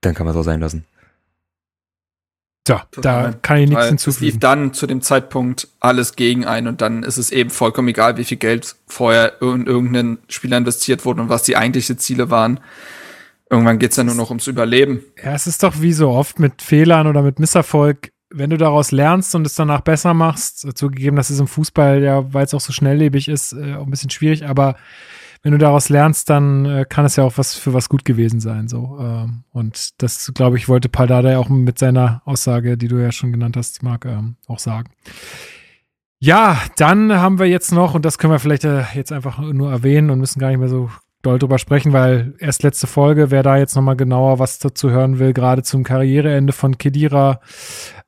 dann 0.02 0.14
kann 0.14 0.26
man 0.26 0.34
es 0.34 0.40
auch 0.40 0.44
sein 0.44 0.60
lassen. 0.60 0.84
So, 2.66 2.78
da 3.00 3.32
kann 3.42 3.58
ich 3.58 3.70
nichts 3.70 3.88
hinzufügen. 3.88 4.26
Es 4.26 4.32
lief 4.34 4.40
dann 4.40 4.72
zu 4.72 4.86
dem 4.86 5.02
Zeitpunkt 5.02 5.66
alles 5.80 6.14
gegen 6.14 6.44
ein 6.44 6.68
und 6.68 6.80
dann 6.80 7.02
ist 7.02 7.16
es 7.16 7.32
eben 7.32 7.50
vollkommen 7.50 7.88
egal, 7.88 8.16
wie 8.18 8.24
viel 8.24 8.36
Geld 8.36 8.76
vorher 8.86 9.42
in 9.42 9.66
irgendeinen 9.66 10.18
Spieler 10.28 10.58
investiert 10.58 11.04
wurde 11.04 11.22
und 11.22 11.28
was 11.28 11.42
die 11.42 11.56
eigentlichen 11.56 11.98
Ziele 11.98 12.30
waren. 12.30 12.60
Irgendwann 13.50 13.80
geht's 13.80 13.96
dann 13.96 14.06
nur 14.06 14.14
noch 14.14 14.30
ums 14.30 14.46
Überleben. 14.46 15.02
Ja, 15.22 15.34
es 15.34 15.48
ist 15.48 15.62
doch 15.62 15.80
wie 15.80 15.92
so 15.92 16.10
oft 16.10 16.38
mit 16.38 16.62
Fehlern 16.62 17.08
oder 17.08 17.22
mit 17.22 17.40
Misserfolg. 17.40 18.12
Wenn 18.30 18.50
du 18.50 18.56
daraus 18.56 18.92
lernst 18.92 19.34
und 19.34 19.46
es 19.46 19.56
danach 19.56 19.80
besser 19.80 20.14
machst, 20.14 20.66
zugegeben, 20.78 21.16
das 21.16 21.30
ist 21.30 21.40
im 21.40 21.48
Fußball 21.48 22.02
ja, 22.02 22.32
weil 22.32 22.46
es 22.46 22.54
auch 22.54 22.60
so 22.60 22.72
schnelllebig 22.72 23.28
ist, 23.28 23.52
äh, 23.52 23.74
auch 23.74 23.84
ein 23.84 23.90
bisschen 23.90 24.08
schwierig, 24.08 24.46
aber 24.46 24.76
wenn 25.42 25.52
du 25.52 25.58
daraus 25.58 25.88
lernst, 25.88 26.30
dann 26.30 26.64
äh, 26.64 26.84
kann 26.88 27.04
es 27.04 27.16
ja 27.16 27.24
auch 27.24 27.36
was 27.36 27.54
für 27.54 27.74
was 27.74 27.88
gut 27.88 28.04
gewesen 28.04 28.40
sein. 28.40 28.68
So 28.68 28.98
ähm, 29.00 29.44
und 29.50 30.02
das, 30.02 30.32
glaube 30.34 30.56
ich, 30.56 30.68
wollte 30.68 30.88
Paldada 30.88 31.32
ja 31.32 31.38
auch 31.38 31.48
mit 31.48 31.78
seiner 31.78 32.22
Aussage, 32.24 32.76
die 32.76 32.88
du 32.88 32.96
ja 32.96 33.12
schon 33.12 33.32
genannt 33.32 33.56
hast, 33.56 33.82
Marc, 33.82 34.04
ähm, 34.04 34.36
auch 34.46 34.60
sagen. 34.60 34.90
Ja, 36.20 36.60
dann 36.76 37.12
haben 37.12 37.40
wir 37.40 37.46
jetzt 37.46 37.72
noch, 37.72 37.94
und 37.94 38.04
das 38.04 38.18
können 38.18 38.32
wir 38.32 38.38
vielleicht 38.38 38.64
äh, 38.64 38.84
jetzt 38.94 39.10
einfach 39.10 39.40
nur 39.40 39.72
erwähnen 39.72 40.10
und 40.10 40.20
müssen 40.20 40.38
gar 40.38 40.50
nicht 40.50 40.60
mehr 40.60 40.68
so 40.68 40.88
doll 41.22 41.38
drüber 41.38 41.58
sprechen, 41.58 41.92
weil 41.92 42.34
erst 42.38 42.62
letzte 42.62 42.86
Folge, 42.86 43.30
wer 43.30 43.42
da 43.42 43.56
jetzt 43.56 43.74
nochmal 43.74 43.96
genauer 43.96 44.38
was 44.38 44.60
dazu 44.60 44.90
hören 44.90 45.18
will, 45.18 45.32
gerade 45.32 45.62
zum 45.62 45.82
Karriereende 45.82 46.52
von 46.52 46.78
Kedira 46.78 47.40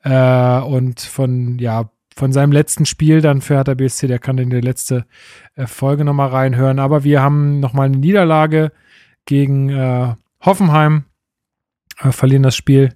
äh, 0.03 0.61
und 0.61 1.01
von, 1.01 1.59
ja, 1.59 1.91
von 2.15 2.33
seinem 2.33 2.53
letzten 2.53 2.87
Spiel 2.87 3.21
dann 3.21 3.41
für 3.41 3.55
Hertha 3.55 3.75
BSC, 3.75 4.07
der 4.07 4.19
kann 4.19 4.39
in 4.39 4.51
die 4.51 4.61
letzte 4.61 5.05
äh, 5.57 5.67
Folge 5.67 6.05
nochmal 6.05 6.29
reinhören. 6.29 6.79
Aber 6.79 7.05
wir 7.05 7.21
haben 7.21 7.61
nochmal 7.61 7.87
eine 7.87 7.97
Niederlage 7.97 8.73
gegen 9.25 9.71
äh, 9.71 10.15
Hoffenheim, 10.41 11.05
äh, 12.01 12.13
verlieren 12.13 12.43
das 12.43 12.57
Spiel 12.57 12.95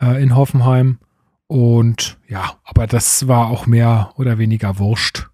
äh, 0.00 0.22
in 0.22 0.34
Hoffenheim. 0.34 0.98
Und 1.46 2.18
ja, 2.26 2.54
aber 2.64 2.86
das 2.86 3.28
war 3.28 3.48
auch 3.48 3.66
mehr 3.66 4.12
oder 4.16 4.38
weniger 4.38 4.78
wurscht. 4.78 5.28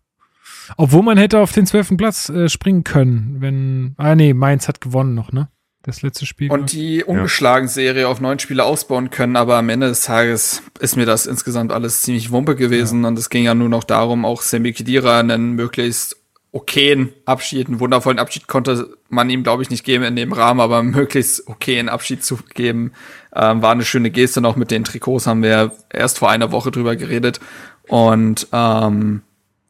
Obwohl 0.76 1.02
man 1.02 1.18
hätte 1.18 1.40
auf 1.40 1.52
den 1.52 1.66
zwölften 1.66 1.96
Platz 1.96 2.28
äh, 2.28 2.48
springen 2.48 2.84
können, 2.84 3.40
wenn. 3.40 3.94
Ah, 3.96 4.14
nee, 4.14 4.34
Mainz 4.34 4.68
hat 4.68 4.80
gewonnen 4.80 5.14
noch, 5.14 5.32
ne? 5.32 5.48
Das 5.83 6.02
letzte 6.02 6.27
Spiel. 6.27 6.51
Und 6.51 6.73
die 6.73 7.02
ungeschlagen 7.05 7.69
Serie 7.69 8.09
auf 8.09 8.20
neun 8.20 8.39
Spiele 8.39 8.65
ausbauen 8.65 9.11
können, 9.11 9.36
aber 9.36 9.57
am 9.57 9.69
Ende 9.69 9.89
des 9.89 10.05
Tages 10.05 10.62
ist 10.81 10.97
mir 10.97 11.07
das 11.07 11.27
insgesamt 11.27 11.73
alles 11.73 12.02
ziemlich 12.02 12.31
wumpe 12.31 12.55
gewesen. 12.55 13.02
Ja. 13.02 13.09
und 13.09 13.19
es 13.19 13.31
ging 13.31 13.44
ja 13.44 13.55
nur 13.55 13.69
noch 13.69 13.85
darum, 13.85 14.25
auch 14.25 14.43
Semi 14.43 14.73
Khedira 14.73 15.19
einen 15.19 15.52
möglichst 15.52 16.17
okayen 16.52 17.12
Abschied, 17.25 17.67
einen 17.67 17.81
wundervollen 17.81 18.19
Abschied 18.19 18.47
konnte 18.47 18.97
man 19.09 19.31
ihm, 19.31 19.43
glaube 19.43 19.62
ich, 19.62 19.70
nicht 19.70 19.85
geben 19.85 20.05
in 20.05 20.17
dem 20.17 20.33
Rahmen, 20.33 20.61
aber 20.61 20.83
möglichst 20.83 21.49
okayen 21.49 21.89
Abschied 21.89 22.23
zu 22.25 22.39
geben, 22.55 22.93
ähm, 23.35 23.62
war 23.62 23.73
eine 23.73 23.85
schöne 23.85 24.11
Geste 24.11 24.41
noch. 24.41 24.57
Mit 24.57 24.70
den 24.70 24.85
Trikots, 24.85 25.27
haben 25.27 25.43
wir 25.43 25.73
erst 25.91 26.19
vor 26.19 26.31
einer 26.31 26.52
Woche 26.52 26.70
drüber 26.70 26.94
geredet. 26.94 27.41
Und 27.89 28.47
ähm, 28.52 29.23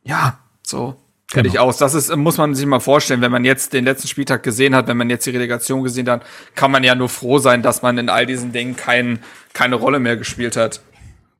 ja, 0.05 0.39
so 0.63 0.97
Genau. 1.33 1.61
aus. 1.61 1.79
Das 1.79 1.95
ist, 1.95 2.15
muss 2.17 2.39
man 2.39 2.55
sich 2.55 2.67
mal 2.67 2.81
vorstellen, 2.81 3.21
wenn 3.21 3.33
man 3.33 3.45
jetzt 3.45 3.73
den 3.73 3.85
letzten 3.85 4.09
Spieltag 4.09 4.43
gesehen 4.43 4.75
hat, 4.75 4.87
wenn 4.87 4.97
man 4.97 5.11
jetzt 5.11 5.27
die 5.27 5.31
Relegation 5.31 5.83
gesehen 5.83 6.09
hat, 6.09 6.25
kann 6.55 6.71
man 6.71 6.85
ja 6.85 6.95
nur 6.95 7.09
froh 7.09 7.39
sein, 7.39 7.63
dass 7.63 7.83
man 7.83 7.99
in 7.99 8.09
all 8.09 8.27
diesen 8.27 8.53
Dingen 8.53 8.77
kein, 8.77 9.19
keine 9.53 9.77
Rolle 9.77 9.99
mehr 9.99 10.17
gespielt 10.17 10.57
hat. 10.57 10.83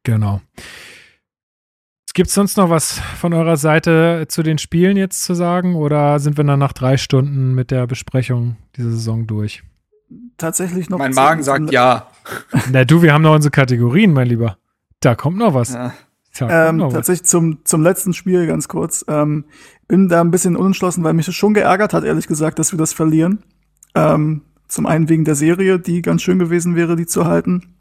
Genau. 0.03 0.41
Gibt 2.15 2.29
es 2.29 2.35
sonst 2.35 2.59
noch 2.59 2.69
was 2.69 3.01
von 3.19 3.33
eurer 3.33 3.57
Seite 3.57 4.27
zu 4.29 4.43
den 4.43 4.59
Spielen 4.59 4.99
jetzt 4.99 5.25
zu 5.25 5.33
sagen 5.33 5.77
oder 5.77 6.19
sind 6.19 6.37
wir 6.37 6.45
dann 6.45 6.59
nach 6.59 6.75
drei 6.75 6.99
Stunden 6.99 7.55
mit 7.55 7.71
der 7.71 7.87
Besprechung 7.87 8.57
dieser 8.77 8.91
Saison 8.91 9.27
durch? 9.27 9.63
Tatsächlich 10.37 10.91
noch. 10.91 10.99
Mein 10.99 11.15
Magen 11.15 11.43
sagt 11.43 11.73
ja. 11.73 12.09
Na 12.71 12.85
du, 12.85 13.01
wir 13.01 13.15
haben 13.15 13.23
noch 13.23 13.35
unsere 13.35 13.51
Kategorien, 13.51 14.13
mein 14.13 14.29
Lieber. 14.29 14.59
Da 15.01 15.15
kommt 15.15 15.39
noch 15.39 15.55
was. 15.55 15.73
Ja. 15.73 15.95
Ähm, 16.41 16.79
tatsächlich 16.91 17.29
zum, 17.29 17.65
zum 17.65 17.83
letzten 17.83 18.15
Spiel 18.15 18.47
ganz 18.47 18.69
kurz. 18.69 19.05
Ähm, 19.09 19.45
bin 19.87 20.09
da 20.09 20.23
ein 20.23 20.31
bisschen 20.31 20.57
unentschlossen, 20.57 21.05
weil 21.05 21.13
mich 21.13 21.27
das 21.27 21.35
schon 21.35 21.55
geärgert 21.55 21.93
hat, 21.93 22.05
ehrlich 22.05 22.27
gesagt, 22.27 22.59
dass 22.59 22.73
wir 22.73 22.79
das 22.79 22.93
verlieren. 22.93 23.43
Ähm, 23.95 24.43
zum 24.69 24.87
einen 24.87 25.11
wegen 25.11 25.25
der 25.25 25.35
Serie, 25.35 25.79
die 25.79 26.01
ganz 26.01 26.23
schön 26.23 26.39
gewesen 26.39 26.75
wäre, 26.75 26.97
die 26.97 27.07
zu 27.07 27.27
halten. 27.27 27.75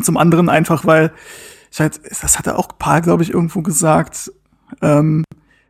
Zum 0.00 0.16
anderen 0.16 0.48
einfach, 0.48 0.84
weil, 0.86 1.12
ich 1.72 1.80
halt, 1.80 2.00
das 2.22 2.38
hatte 2.38 2.56
auch 2.56 2.78
Paul, 2.78 3.00
glaube 3.00 3.24
ich, 3.24 3.32
irgendwo 3.32 3.62
gesagt, 3.62 4.30
ähm, 4.82 5.24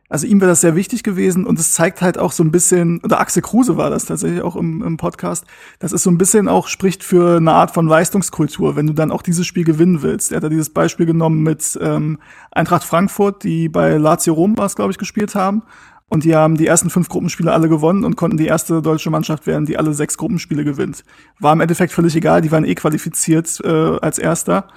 also 0.09 0.25
ihm 0.25 0.39
wäre 0.39 0.51
das 0.51 0.61
sehr 0.61 0.75
wichtig 0.75 1.03
gewesen 1.03 1.45
und 1.45 1.59
es 1.59 1.73
zeigt 1.73 2.01
halt 2.01 2.17
auch 2.17 2.31
so 2.31 2.43
ein 2.43 2.51
bisschen, 2.51 3.01
oder 3.03 3.19
Axel 3.19 3.41
Kruse 3.41 3.75
war 3.75 3.89
das 3.89 4.05
tatsächlich 4.05 4.41
auch 4.41 4.55
im, 4.55 4.81
im 4.81 4.97
Podcast, 4.97 5.45
das 5.79 5.91
ist 5.91 6.03
so 6.03 6.09
ein 6.09 6.17
bisschen 6.17 6.47
auch, 6.47 6.67
spricht 6.67 7.03
für 7.03 7.37
eine 7.37 7.51
Art 7.51 7.71
von 7.71 7.87
Leistungskultur, 7.87 8.75
wenn 8.75 8.87
du 8.87 8.93
dann 8.93 9.11
auch 9.11 9.21
dieses 9.21 9.45
Spiel 9.45 9.65
gewinnen 9.65 10.01
willst. 10.01 10.31
Er 10.31 10.37
hat 10.37 10.43
da 10.43 10.49
dieses 10.49 10.69
Beispiel 10.69 11.05
genommen 11.05 11.43
mit 11.43 11.77
ähm, 11.81 12.19
Eintracht 12.51 12.83
Frankfurt, 12.83 13.43
die 13.43 13.67
bei 13.67 13.97
Lazio 13.97 14.33
Rom 14.33 14.57
was, 14.57 14.75
glaube 14.75 14.91
ich, 14.91 14.97
gespielt 14.97 15.35
haben. 15.35 15.63
Und 16.09 16.23
die 16.23 16.35
haben 16.35 16.55
die 16.55 16.67
ersten 16.67 16.89
fünf 16.89 17.09
Gruppenspiele 17.09 17.51
alle 17.51 17.67
gewonnen 17.67 18.05
und 18.05 18.15
konnten 18.15 18.37
die 18.37 18.45
erste 18.45 18.81
deutsche 18.81 19.09
Mannschaft 19.09 19.45
werden, 19.45 19.65
die 19.65 19.77
alle 19.77 19.93
sechs 19.93 20.17
Gruppenspiele 20.17 20.63
gewinnt. 20.63 21.03
War 21.39 21.51
im 21.51 21.59
Endeffekt 21.59 21.91
völlig 21.91 22.15
egal, 22.15 22.41
die 22.41 22.51
waren 22.51 22.63
eh 22.63 22.75
qualifiziert 22.75 23.59
äh, 23.65 23.97
als 23.99 24.17
Erster. 24.17 24.69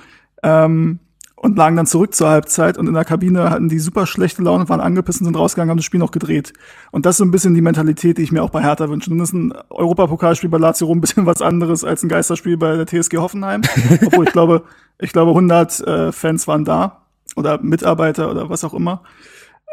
Ähm, 0.42 0.98
und 1.42 1.56
lagen 1.56 1.74
dann 1.74 1.86
zurück 1.86 2.14
zur 2.14 2.28
Halbzeit 2.28 2.76
und 2.76 2.86
in 2.86 2.92
der 2.92 3.06
Kabine 3.06 3.48
hatten 3.48 3.70
die 3.70 3.78
super 3.78 4.06
schlechte 4.06 4.42
Laune, 4.42 4.68
waren 4.68 4.82
angepissen, 4.82 5.24
sind 5.24 5.38
rausgegangen, 5.38 5.70
haben 5.70 5.78
das 5.78 5.86
Spiel 5.86 5.98
noch 5.98 6.10
gedreht. 6.10 6.52
Und 6.90 7.06
das 7.06 7.14
ist 7.14 7.16
so 7.16 7.24
ein 7.24 7.30
bisschen 7.30 7.54
die 7.54 7.62
Mentalität, 7.62 8.18
die 8.18 8.22
ich 8.22 8.30
mir 8.30 8.42
auch 8.42 8.50
bei 8.50 8.60
Hertha 8.60 8.90
wünsche. 8.90 9.08
Nun 9.08 9.20
ist 9.20 9.32
ein 9.32 9.54
Europapokalspiel 9.70 10.50
bei 10.50 10.58
Lazio 10.58 10.86
Rom 10.86 10.98
ein 10.98 11.00
bisschen 11.00 11.24
was 11.24 11.40
anderes 11.40 11.82
als 11.82 12.02
ein 12.02 12.10
Geisterspiel 12.10 12.58
bei 12.58 12.76
der 12.76 12.86
TSG 12.86 13.16
Hoffenheim. 13.16 13.62
Obwohl 14.04 14.26
ich 14.26 14.32
glaube, 14.32 14.64
ich 14.98 15.12
glaube 15.12 15.30
100 15.30 15.80
äh, 15.80 16.12
Fans 16.12 16.46
waren 16.46 16.66
da 16.66 17.06
oder 17.36 17.58
Mitarbeiter 17.62 18.30
oder 18.30 18.50
was 18.50 18.62
auch 18.62 18.74
immer. 18.74 19.00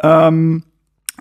Ähm, 0.01 0.63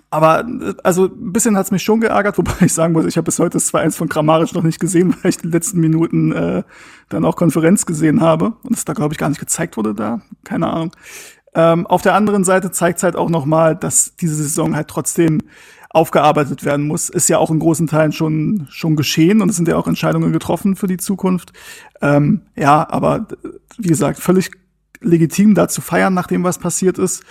aber 0.09 0.45
also 0.83 1.05
ein 1.05 1.33
bisschen 1.33 1.57
hat's 1.57 1.71
mich 1.71 1.83
schon 1.83 2.01
geärgert, 2.01 2.37
wobei 2.37 2.53
ich 2.61 2.73
sagen 2.73 2.93
muss, 2.93 3.05
ich 3.05 3.17
habe 3.17 3.25
bis 3.25 3.39
heute 3.39 3.51
das 3.51 3.73
2-1 3.73 3.95
von 3.95 4.09
Kramaric 4.09 4.53
noch 4.53 4.63
nicht 4.63 4.79
gesehen, 4.79 5.15
weil 5.21 5.29
ich 5.29 5.37
die 5.37 5.47
letzten 5.47 5.79
Minuten 5.79 6.31
äh, 6.31 6.63
dann 7.09 7.25
auch 7.25 7.35
Konferenz 7.35 7.85
gesehen 7.85 8.21
habe 8.21 8.53
und 8.63 8.75
es 8.75 8.85
da 8.85 8.93
glaube 8.93 9.13
ich 9.13 9.17
gar 9.17 9.29
nicht 9.29 9.39
gezeigt 9.39 9.77
wurde 9.77 9.93
da, 9.93 10.21
keine 10.43 10.67
Ahnung. 10.67 10.91
Ähm, 11.55 11.87
auf 11.87 12.01
der 12.01 12.13
anderen 12.13 12.43
Seite 12.43 12.71
zeigt 12.71 12.97
es 12.97 13.03
halt 13.03 13.15
auch 13.15 13.29
noch 13.29 13.45
mal, 13.45 13.75
dass 13.75 14.15
diese 14.15 14.35
Saison 14.35 14.75
halt 14.75 14.87
trotzdem 14.89 15.41
aufgearbeitet 15.89 16.63
werden 16.63 16.85
muss. 16.85 17.09
Ist 17.09 17.29
ja 17.29 17.39
auch 17.39 17.49
in 17.49 17.59
großen 17.59 17.87
Teilen 17.87 18.11
schon 18.11 18.67
schon 18.69 18.95
geschehen 18.95 19.41
und 19.41 19.49
es 19.49 19.55
sind 19.55 19.67
ja 19.67 19.77
auch 19.77 19.87
Entscheidungen 19.87 20.31
getroffen 20.31 20.75
für 20.75 20.87
die 20.87 20.97
Zukunft. 20.97 21.53
Ähm, 22.01 22.41
ja, 22.55 22.87
aber 22.89 23.27
wie 23.77 23.87
gesagt, 23.87 24.19
völlig 24.19 24.51
legitim 25.01 25.55
da 25.55 25.67
zu 25.67 25.81
feiern, 25.81 26.13
nachdem 26.13 26.43
was 26.43 26.59
passiert 26.59 26.97
ist. 26.97 27.23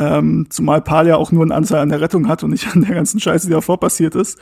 Ähm, 0.00 0.46
zumal 0.48 0.80
Paul 0.80 1.06
ja 1.06 1.16
auch 1.16 1.30
nur 1.30 1.42
einen 1.42 1.52
Anteil 1.52 1.80
an 1.80 1.90
der 1.90 2.00
Rettung 2.00 2.26
hat 2.26 2.42
und 2.42 2.50
nicht 2.50 2.74
an 2.74 2.80
der 2.80 2.94
ganzen 2.94 3.20
Scheiße, 3.20 3.46
die 3.46 3.52
davor 3.52 3.78
passiert 3.78 4.14
ist. 4.14 4.38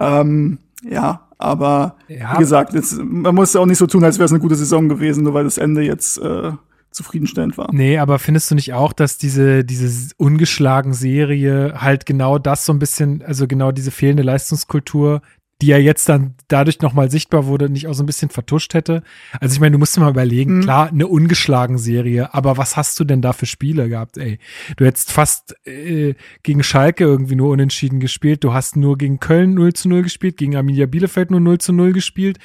Ähm, 0.00 0.58
ja, 0.82 1.28
aber 1.38 1.96
ja. 2.08 2.34
wie 2.34 2.38
gesagt, 2.38 2.74
jetzt, 2.74 2.98
man 2.98 3.34
muss 3.34 3.54
auch 3.54 3.66
nicht 3.66 3.78
so 3.78 3.86
tun, 3.86 4.02
als 4.02 4.18
wäre 4.18 4.24
es 4.24 4.32
eine 4.32 4.40
gute 4.40 4.56
Saison 4.56 4.88
gewesen, 4.88 5.22
nur 5.22 5.32
weil 5.32 5.44
das 5.44 5.58
Ende 5.58 5.82
jetzt 5.82 6.18
äh, 6.18 6.50
zufriedenstellend 6.90 7.56
war. 7.56 7.72
Nee, 7.72 7.98
aber 7.98 8.18
findest 8.18 8.50
du 8.50 8.56
nicht 8.56 8.72
auch, 8.74 8.92
dass 8.92 9.16
diese, 9.16 9.64
diese 9.64 10.12
ungeschlagen 10.16 10.92
Serie 10.92 11.74
halt 11.76 12.04
genau 12.04 12.38
das 12.38 12.64
so 12.64 12.72
ein 12.72 12.80
bisschen, 12.80 13.22
also 13.22 13.46
genau 13.46 13.70
diese 13.70 13.92
fehlende 13.92 14.24
Leistungskultur 14.24 15.22
die 15.62 15.68
ja 15.68 15.78
jetzt 15.78 16.08
dann 16.08 16.34
dadurch 16.48 16.80
nochmal 16.80 17.10
sichtbar 17.10 17.46
wurde, 17.46 17.70
nicht 17.70 17.86
auch 17.86 17.94
so 17.94 18.02
ein 18.02 18.06
bisschen 18.06 18.28
vertuscht 18.28 18.74
hätte. 18.74 19.02
Also 19.40 19.54
ich 19.54 19.60
meine, 19.60 19.72
du 19.72 19.78
musst 19.78 19.96
dir 19.96 20.00
mal 20.00 20.10
überlegen, 20.10 20.58
mhm. 20.58 20.62
klar, 20.62 20.88
eine 20.88 21.06
ungeschlagen 21.06 21.78
Serie, 21.78 22.34
aber 22.34 22.58
was 22.58 22.76
hast 22.76 23.00
du 23.00 23.04
denn 23.04 23.22
da 23.22 23.32
für 23.32 23.46
Spiele 23.46 23.88
gehabt, 23.88 24.18
ey? 24.18 24.38
Du 24.76 24.84
hättest 24.84 25.12
fast 25.12 25.56
äh, 25.66 26.14
gegen 26.42 26.62
Schalke 26.62 27.04
irgendwie 27.04 27.36
nur 27.36 27.50
unentschieden 27.50 28.00
gespielt, 28.00 28.44
du 28.44 28.52
hast 28.52 28.76
nur 28.76 28.98
gegen 28.98 29.18
Köln 29.18 29.54
0 29.54 29.72
zu 29.72 29.88
0 29.88 30.02
gespielt, 30.02 30.36
gegen 30.36 30.56
Arminia 30.56 30.86
Bielefeld 30.86 31.30
nur 31.30 31.40
0 31.40 31.58
zu 31.58 31.72
0 31.72 31.92
gespielt. 31.94 32.38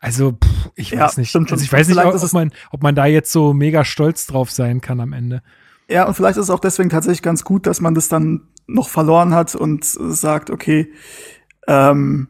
Also, 0.00 0.32
pff, 0.32 0.70
ich 0.74 0.90
ja, 0.90 1.00
weiß 1.00 1.18
nicht. 1.18 1.34
Also 1.36 1.56
ich 1.56 1.72
weiß 1.72 1.86
nicht, 1.88 1.98
ob, 1.98 2.14
ob, 2.14 2.32
man, 2.32 2.52
ob 2.72 2.82
man 2.82 2.96
da 2.96 3.06
jetzt 3.06 3.30
so 3.30 3.52
mega 3.52 3.84
stolz 3.84 4.26
drauf 4.26 4.50
sein 4.50 4.80
kann 4.80 4.98
am 4.98 5.12
Ende. 5.12 5.42
Ja, 5.88 6.04
und 6.06 6.14
vielleicht 6.14 6.36
ist 6.36 6.44
es 6.44 6.50
auch 6.50 6.58
deswegen 6.58 6.90
tatsächlich 6.90 7.22
ganz 7.22 7.44
gut, 7.44 7.66
dass 7.66 7.80
man 7.80 7.94
das 7.94 8.08
dann 8.08 8.42
noch 8.66 8.88
verloren 8.88 9.32
hat 9.34 9.54
und 9.54 9.84
sagt, 9.84 10.50
okay, 10.50 10.92
ähm, 11.68 12.28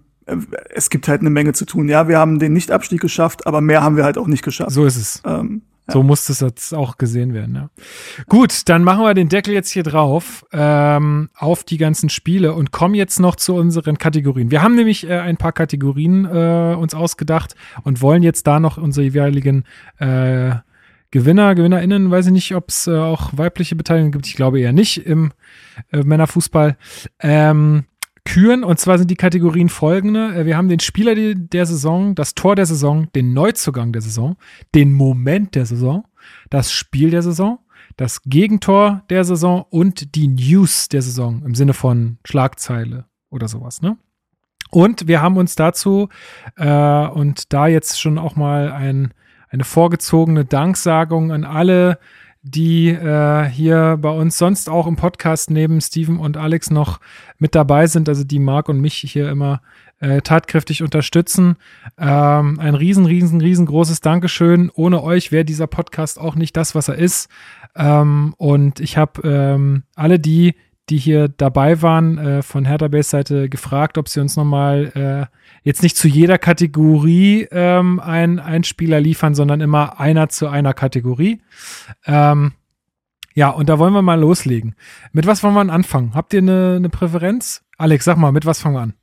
es 0.70 0.90
gibt 0.90 1.08
halt 1.08 1.20
eine 1.20 1.30
Menge 1.30 1.52
zu 1.52 1.64
tun. 1.64 1.88
Ja, 1.88 2.08
wir 2.08 2.18
haben 2.18 2.38
den 2.38 2.52
Nicht-Abstieg 2.52 3.00
geschafft, 3.00 3.46
aber 3.46 3.60
mehr 3.60 3.82
haben 3.82 3.96
wir 3.96 4.04
halt 4.04 4.18
auch 4.18 4.26
nicht 4.26 4.42
geschafft. 4.42 4.72
So 4.72 4.84
ist 4.84 4.96
es. 4.96 5.22
Ähm, 5.24 5.62
ja. 5.86 5.94
So 5.94 6.02
muss 6.02 6.26
das 6.26 6.40
jetzt 6.40 6.74
auch 6.74 6.98
gesehen 6.98 7.32
werden. 7.32 7.54
Ja. 7.54 7.70
Gut, 8.26 8.68
dann 8.68 8.82
machen 8.82 9.04
wir 9.04 9.14
den 9.14 9.28
Deckel 9.28 9.54
jetzt 9.54 9.70
hier 9.70 9.84
drauf 9.84 10.44
ähm, 10.52 11.28
auf 11.36 11.62
die 11.62 11.76
ganzen 11.76 12.08
Spiele 12.08 12.54
und 12.54 12.72
kommen 12.72 12.94
jetzt 12.94 13.20
noch 13.20 13.36
zu 13.36 13.54
unseren 13.54 13.96
Kategorien. 13.96 14.50
Wir 14.50 14.62
haben 14.62 14.74
nämlich 14.74 15.08
äh, 15.08 15.18
ein 15.18 15.36
paar 15.36 15.52
Kategorien 15.52 16.24
äh, 16.24 16.74
uns 16.76 16.94
ausgedacht 16.94 17.54
und 17.84 18.02
wollen 18.02 18.24
jetzt 18.24 18.48
da 18.48 18.58
noch 18.58 18.78
unsere 18.78 19.04
jeweiligen 19.04 19.64
äh, 19.98 20.56
Gewinner, 21.12 21.54
GewinnerInnen, 21.54 22.10
weiß 22.10 22.26
ich 22.26 22.32
nicht, 22.32 22.54
ob 22.56 22.68
es 22.68 22.88
äh, 22.88 22.96
auch 22.96 23.30
weibliche 23.36 23.76
Beteiligung 23.76 24.10
gibt. 24.10 24.26
Ich 24.26 24.34
glaube 24.34 24.60
eher 24.60 24.72
nicht 24.72 25.06
im 25.06 25.30
äh, 25.92 26.02
Männerfußball. 26.02 26.76
Ähm, 27.20 27.84
küren. 28.26 28.64
Und 28.64 28.78
zwar 28.78 28.98
sind 28.98 29.10
die 29.10 29.16
Kategorien 29.16 29.70
folgende. 29.70 30.34
Äh, 30.34 30.44
wir 30.44 30.56
haben 30.58 30.68
den 30.68 30.80
Spieler 30.80 31.14
der 31.14 31.64
Saison, 31.64 32.14
das 32.14 32.34
Tor 32.34 32.54
der 32.56 32.66
Saison, 32.66 33.08
den 33.14 33.32
Neuzugang 33.32 33.92
der 33.92 34.02
Saison, 34.02 34.36
den 34.74 34.92
Moment 34.92 35.54
der 35.54 35.64
Saison, 35.64 36.04
das 36.50 36.70
Spiel 36.70 37.10
der 37.10 37.22
Saison, 37.22 37.60
das 37.96 38.22
Gegentor 38.22 39.02
der 39.08 39.24
Saison 39.24 39.64
und 39.70 40.14
die 40.14 40.28
News 40.28 40.88
der 40.88 41.00
Saison 41.00 41.42
im 41.46 41.54
Sinne 41.54 41.72
von 41.72 42.18
Schlagzeile 42.24 43.06
oder 43.30 43.48
sowas, 43.48 43.80
ne? 43.80 43.96
Und 44.70 45.06
wir 45.06 45.22
haben 45.22 45.36
uns 45.36 45.54
dazu 45.54 46.08
äh, 46.56 47.06
und 47.06 47.52
da 47.52 47.68
jetzt 47.68 48.00
schon 48.00 48.18
auch 48.18 48.34
mal 48.34 48.72
ein, 48.72 49.14
eine 49.48 49.62
vorgezogene 49.62 50.44
Danksagung 50.44 51.30
an 51.30 51.44
alle 51.44 51.98
die 52.48 52.90
äh, 52.90 53.44
hier 53.48 53.98
bei 54.00 54.10
uns 54.10 54.38
sonst 54.38 54.68
auch 54.68 54.86
im 54.86 54.94
Podcast 54.94 55.50
neben 55.50 55.80
Steven 55.80 56.20
und 56.20 56.36
Alex 56.36 56.70
noch 56.70 57.00
mit 57.38 57.56
dabei 57.56 57.88
sind, 57.88 58.08
also 58.08 58.22
die 58.22 58.38
Marc 58.38 58.68
und 58.68 58.80
mich 58.80 58.94
hier 58.94 59.28
immer 59.28 59.62
äh, 59.98 60.20
tatkräftig 60.22 60.82
unterstützen. 60.82 61.56
Ähm, 61.98 62.60
ein 62.60 62.76
riesen, 62.76 63.04
riesen, 63.04 63.40
riesengroßes 63.40 64.00
Dankeschön. 64.00 64.70
Ohne 64.74 65.02
euch 65.02 65.32
wäre 65.32 65.44
dieser 65.44 65.66
Podcast 65.66 66.20
auch 66.20 66.36
nicht 66.36 66.56
das, 66.56 66.76
was 66.76 66.86
er 66.86 66.96
ist. 66.96 67.28
Ähm, 67.74 68.32
und 68.38 68.78
ich 68.78 68.96
habe 68.96 69.28
ähm, 69.28 69.82
alle 69.96 70.20
die, 70.20 70.54
die 70.88 70.98
hier 70.98 71.28
dabei 71.28 71.82
waren, 71.82 72.18
äh, 72.18 72.42
von 72.42 72.64
Hertha 72.64 72.88
Base 72.88 73.10
Seite 73.10 73.48
gefragt, 73.48 73.98
ob 73.98 74.08
sie 74.08 74.20
uns 74.20 74.36
nochmal 74.36 74.92
äh, 75.30 75.36
jetzt 75.62 75.82
nicht 75.82 75.96
zu 75.96 76.08
jeder 76.08 76.38
Kategorie 76.38 77.48
ähm, 77.50 78.00
ein, 78.00 78.38
ein 78.38 78.64
Spieler 78.64 79.00
liefern, 79.00 79.34
sondern 79.34 79.60
immer 79.60 79.98
einer 79.98 80.28
zu 80.28 80.48
einer 80.48 80.74
Kategorie. 80.74 81.40
Ähm, 82.06 82.52
ja, 83.34 83.50
und 83.50 83.68
da 83.68 83.78
wollen 83.78 83.92
wir 83.92 84.02
mal 84.02 84.18
loslegen. 84.18 84.76
Mit 85.12 85.26
was 85.26 85.42
wollen 85.42 85.54
wir 85.54 85.72
anfangen? 85.72 86.14
Habt 86.14 86.32
ihr 86.32 86.38
eine, 86.40 86.76
eine 86.76 86.88
Präferenz? 86.88 87.64
Alex, 87.76 88.04
sag 88.04 88.16
mal, 88.16 88.32
mit 88.32 88.46
was 88.46 88.60
fangen 88.60 88.76
wir 88.76 88.80
an? 88.80 88.94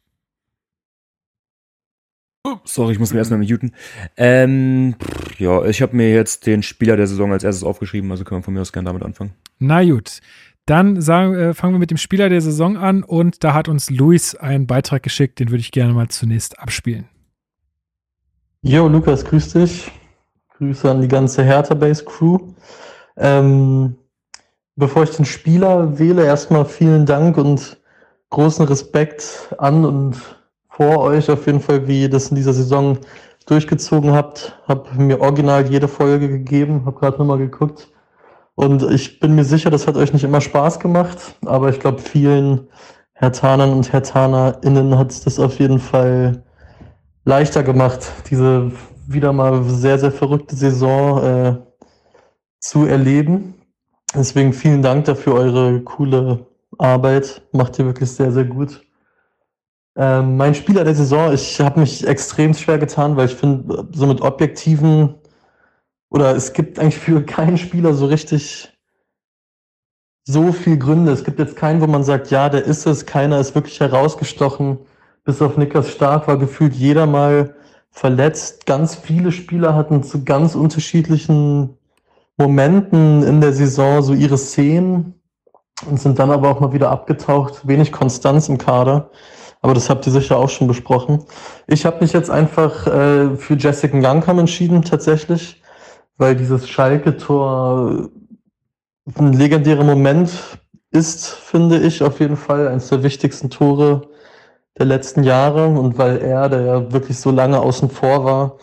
Sorry, 2.66 2.92
ich 2.92 3.00
muss 3.00 3.14
mir 3.14 3.20
erstmal 3.20 3.40
muten. 3.40 3.74
Ähm, 4.18 4.96
ja, 5.38 5.64
ich 5.66 5.82
habe 5.82 5.96
mir 5.96 6.14
jetzt 6.14 6.46
den 6.46 6.62
Spieler 6.62 6.98
der 6.98 7.08
Saison 7.08 7.32
als 7.32 7.44
erstes 7.44 7.64
aufgeschrieben, 7.64 8.12
also 8.12 8.26
können 8.26 8.42
wir 8.42 8.44
von 8.44 8.54
mir 8.54 8.62
aus 8.62 8.74
gerne 8.74 8.88
damit 8.88 9.04
anfangen. 9.04 9.34
Na 9.60 9.84
gut. 9.84 10.20
Dann 10.66 11.02
sagen, 11.02 11.36
äh, 11.36 11.54
fangen 11.54 11.74
wir 11.74 11.80
mit 11.80 11.92
dem 11.92 11.98
Spieler 11.98 12.30
der 12.30 12.42
Saison 12.42 12.78
an 12.78 13.04
und 13.04 13.44
da 13.44 13.54
hat 13.54 13.68
uns 13.68 13.90
Luis 13.90 14.36
einen 14.36 14.66
Beitrag 14.66 15.04
geschickt, 15.04 15.40
den 15.40 15.50
würde 15.50 15.60
ich 15.60 15.72
gerne 15.72 15.94
mal 15.94 16.08
zunächst 16.08 16.58
abspielen. 16.60 17.10
Jo, 18.62 18.88
Lukas, 18.88 19.26
grüß 19.26 19.54
dich. 19.54 19.92
Grüße 20.58 20.90
an 20.90 21.02
die 21.02 21.10
ganze 21.10 21.44
Hertha 21.44 21.74
Base 21.74 22.06
Crew. 22.06 22.38
Ähm, 23.18 23.96
bevor 24.78 25.04
ich 25.04 25.10
den 25.10 25.26
Spieler 25.26 26.00
wähle, 26.00 26.26
erstmal 26.26 26.64
vielen 26.64 27.06
Dank 27.06 27.38
und 27.38 27.78
großen 28.30 28.66
Respekt 28.66 29.54
an 29.58 29.84
und 29.84 30.16
vor 30.70 31.00
euch 31.00 31.30
auf 31.30 31.46
jeden 31.46 31.60
Fall, 31.60 31.88
wie 31.88 32.04
ihr 32.04 32.10
das 32.10 32.30
in 32.30 32.36
dieser 32.36 32.54
Saison 32.54 32.98
durchgezogen 33.46 34.14
habt. 34.14 34.58
Hab 34.66 34.96
mir 34.96 35.20
original 35.20 35.70
jede 35.70 35.90
Folge 35.90 36.30
gegeben, 36.30 36.84
hab 36.86 37.00
gerade 37.00 37.18
nochmal 37.18 37.38
geguckt. 37.38 37.90
Und 38.56 38.84
ich 38.84 39.20
bin 39.20 39.36
mir 39.36 39.46
sicher, 39.46 39.70
das 39.70 39.88
hat 39.88 39.98
euch 39.98 40.14
nicht 40.14 40.24
immer 40.24 40.42
Spaß 40.42 40.80
gemacht, 40.80 41.36
aber 41.46 41.70
ich 41.70 41.80
glaube, 41.80 42.00
vielen 42.00 42.68
Hertanern 43.14 43.74
und 43.74 43.92
HertanerInnen 43.92 44.98
hat 44.98 45.12
es 45.12 45.22
das 45.22 45.40
auf 45.40 45.60
jeden 45.60 45.80
Fall 45.80 46.44
leichter 47.26 47.64
gemacht, 47.64 48.12
diese 48.30 48.72
wieder 49.08 49.34
mal 49.34 49.64
sehr, 49.64 49.98
sehr 49.98 50.12
verrückte 50.12 50.56
Saison 50.56 51.24
äh, 51.24 51.58
zu 52.60 52.86
erleben. 52.86 53.56
Deswegen 54.16 54.54
vielen 54.54 54.82
Dank 54.82 55.06
dafür, 55.06 55.34
eure 55.34 55.82
coole 55.82 56.46
Arbeit. 56.78 57.42
Macht 57.52 57.80
ihr 57.80 57.86
wirklich 57.86 58.12
sehr, 58.12 58.32
sehr 58.32 58.46
gut. 58.46 58.82
Ähm, 59.96 60.38
mein 60.38 60.56
Spieler 60.56 60.84
der 60.84 60.96
Saison, 60.96 61.34
ich 61.34 61.60
habe 61.60 61.80
mich 61.80 62.08
extrem 62.08 62.54
schwer 62.54 62.78
getan, 62.78 63.16
weil 63.16 63.28
ich 63.28 63.36
finde, 63.36 63.88
so 63.92 64.08
mit 64.08 64.22
objektiven 64.22 65.16
oder 66.14 66.36
es 66.36 66.54
gibt 66.54 66.80
eigentlich 66.80 67.00
für 67.00 67.24
keinen 67.24 67.58
Spieler 67.58 67.94
so 67.96 68.06
richtig 68.06 68.70
so 70.26 70.54
viel 70.54 70.78
Gründe. 70.78 71.12
Es 71.12 71.24
gibt 71.24 71.40
jetzt 71.40 71.56
keinen, 71.56 71.82
wo 71.82 71.88
man 71.88 72.04
sagt, 72.04 72.30
ja, 72.30 72.50
der 72.50 72.64
ist 72.64 72.86
es, 72.86 73.06
keiner 73.06 73.40
ist 73.40 73.56
wirklich 73.56 73.80
herausgestochen. 73.80 74.78
Bis 75.26 75.42
auf 75.42 75.58
Niklas 75.58 75.90
Stark 75.90 76.28
war 76.28 76.38
gefühlt 76.38 76.76
jeder 76.76 77.08
mal 77.08 77.56
verletzt. 77.90 78.68
Ganz 78.68 78.96
viele 78.96 79.32
Spieler 79.32 79.76
hatten 79.76 80.04
zu 80.04 80.24
ganz 80.24 80.54
unterschiedlichen 80.56 81.78
Momenten 82.38 83.24
in 83.24 83.42
der 83.42 83.54
Saison 83.54 84.04
so 84.04 84.14
ihre 84.14 84.38
Szenen. 84.38 85.16
und 85.90 86.00
sind 86.00 86.20
dann 86.20 86.30
aber 86.30 86.50
auch 86.50 86.60
mal 86.60 86.74
wieder 86.74 86.92
abgetaucht. 86.92 87.68
Wenig 87.68 87.92
Konstanz 87.92 88.50
im 88.50 88.60
Kader. 88.60 89.10
Aber 89.62 89.74
das 89.74 89.90
habt 89.90 90.06
ihr 90.06 90.14
sicher 90.14 90.38
auch 90.38 90.50
schon 90.50 90.68
besprochen. 90.68 91.26
Ich 91.68 91.86
habe 91.86 92.02
mich 92.02 92.14
jetzt 92.14 92.30
einfach 92.30 92.86
äh, 92.86 93.36
für 93.36 93.56
Jessica 93.56 93.98
Youngcom 93.98 94.40
entschieden, 94.40 94.84
tatsächlich, 94.84 95.63
weil 96.18 96.36
dieses 96.36 96.68
Schalke-Tor 96.70 98.10
ein 99.18 99.34
legendärer 99.34 99.84
Moment 99.84 100.30
ist, 100.92 101.28
finde 101.28 101.80
ich, 101.80 102.04
auf 102.04 102.20
jeden 102.20 102.38
Fall 102.38 102.68
eines 102.68 102.90
der 102.90 103.04
wichtigsten 103.04 103.50
Tore 103.50 104.08
der 104.78 104.86
letzten 104.86 105.24
Jahre. 105.24 105.68
Und 105.68 105.98
weil 105.98 106.18
er, 106.20 106.50
der 106.50 106.62
ja 106.62 106.92
wirklich 106.94 107.20
so 107.20 107.32
lange 107.32 107.60
außen 107.60 107.90
vor 107.90 108.24
war, 108.26 108.58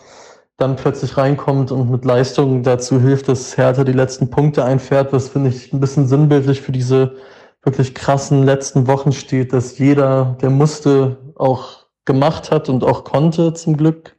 dann 0.57 0.75
plötzlich 0.75 1.17
reinkommt 1.17 1.71
und 1.71 1.89
mit 1.89 2.05
Leistung 2.05 2.63
dazu 2.63 3.01
hilft, 3.01 3.27
dass 3.27 3.57
Hertha 3.57 3.83
die 3.83 3.93
letzten 3.93 4.29
Punkte 4.29 4.63
einfährt, 4.63 5.11
was 5.11 5.29
finde 5.29 5.49
ich 5.49 5.73
ein 5.73 5.79
bisschen 5.79 6.07
sinnbildlich 6.07 6.61
für 6.61 6.71
diese 6.71 7.15
wirklich 7.63 7.93
krassen 7.95 8.43
letzten 8.43 8.87
Wochen 8.87 9.11
steht, 9.11 9.53
dass 9.53 9.77
jeder, 9.77 10.37
der 10.41 10.49
musste, 10.49 11.17
auch 11.35 11.85
gemacht 12.05 12.51
hat 12.51 12.69
und 12.69 12.83
auch 12.83 13.03
konnte 13.03 13.53
zum 13.53 13.77
Glück. 13.77 14.15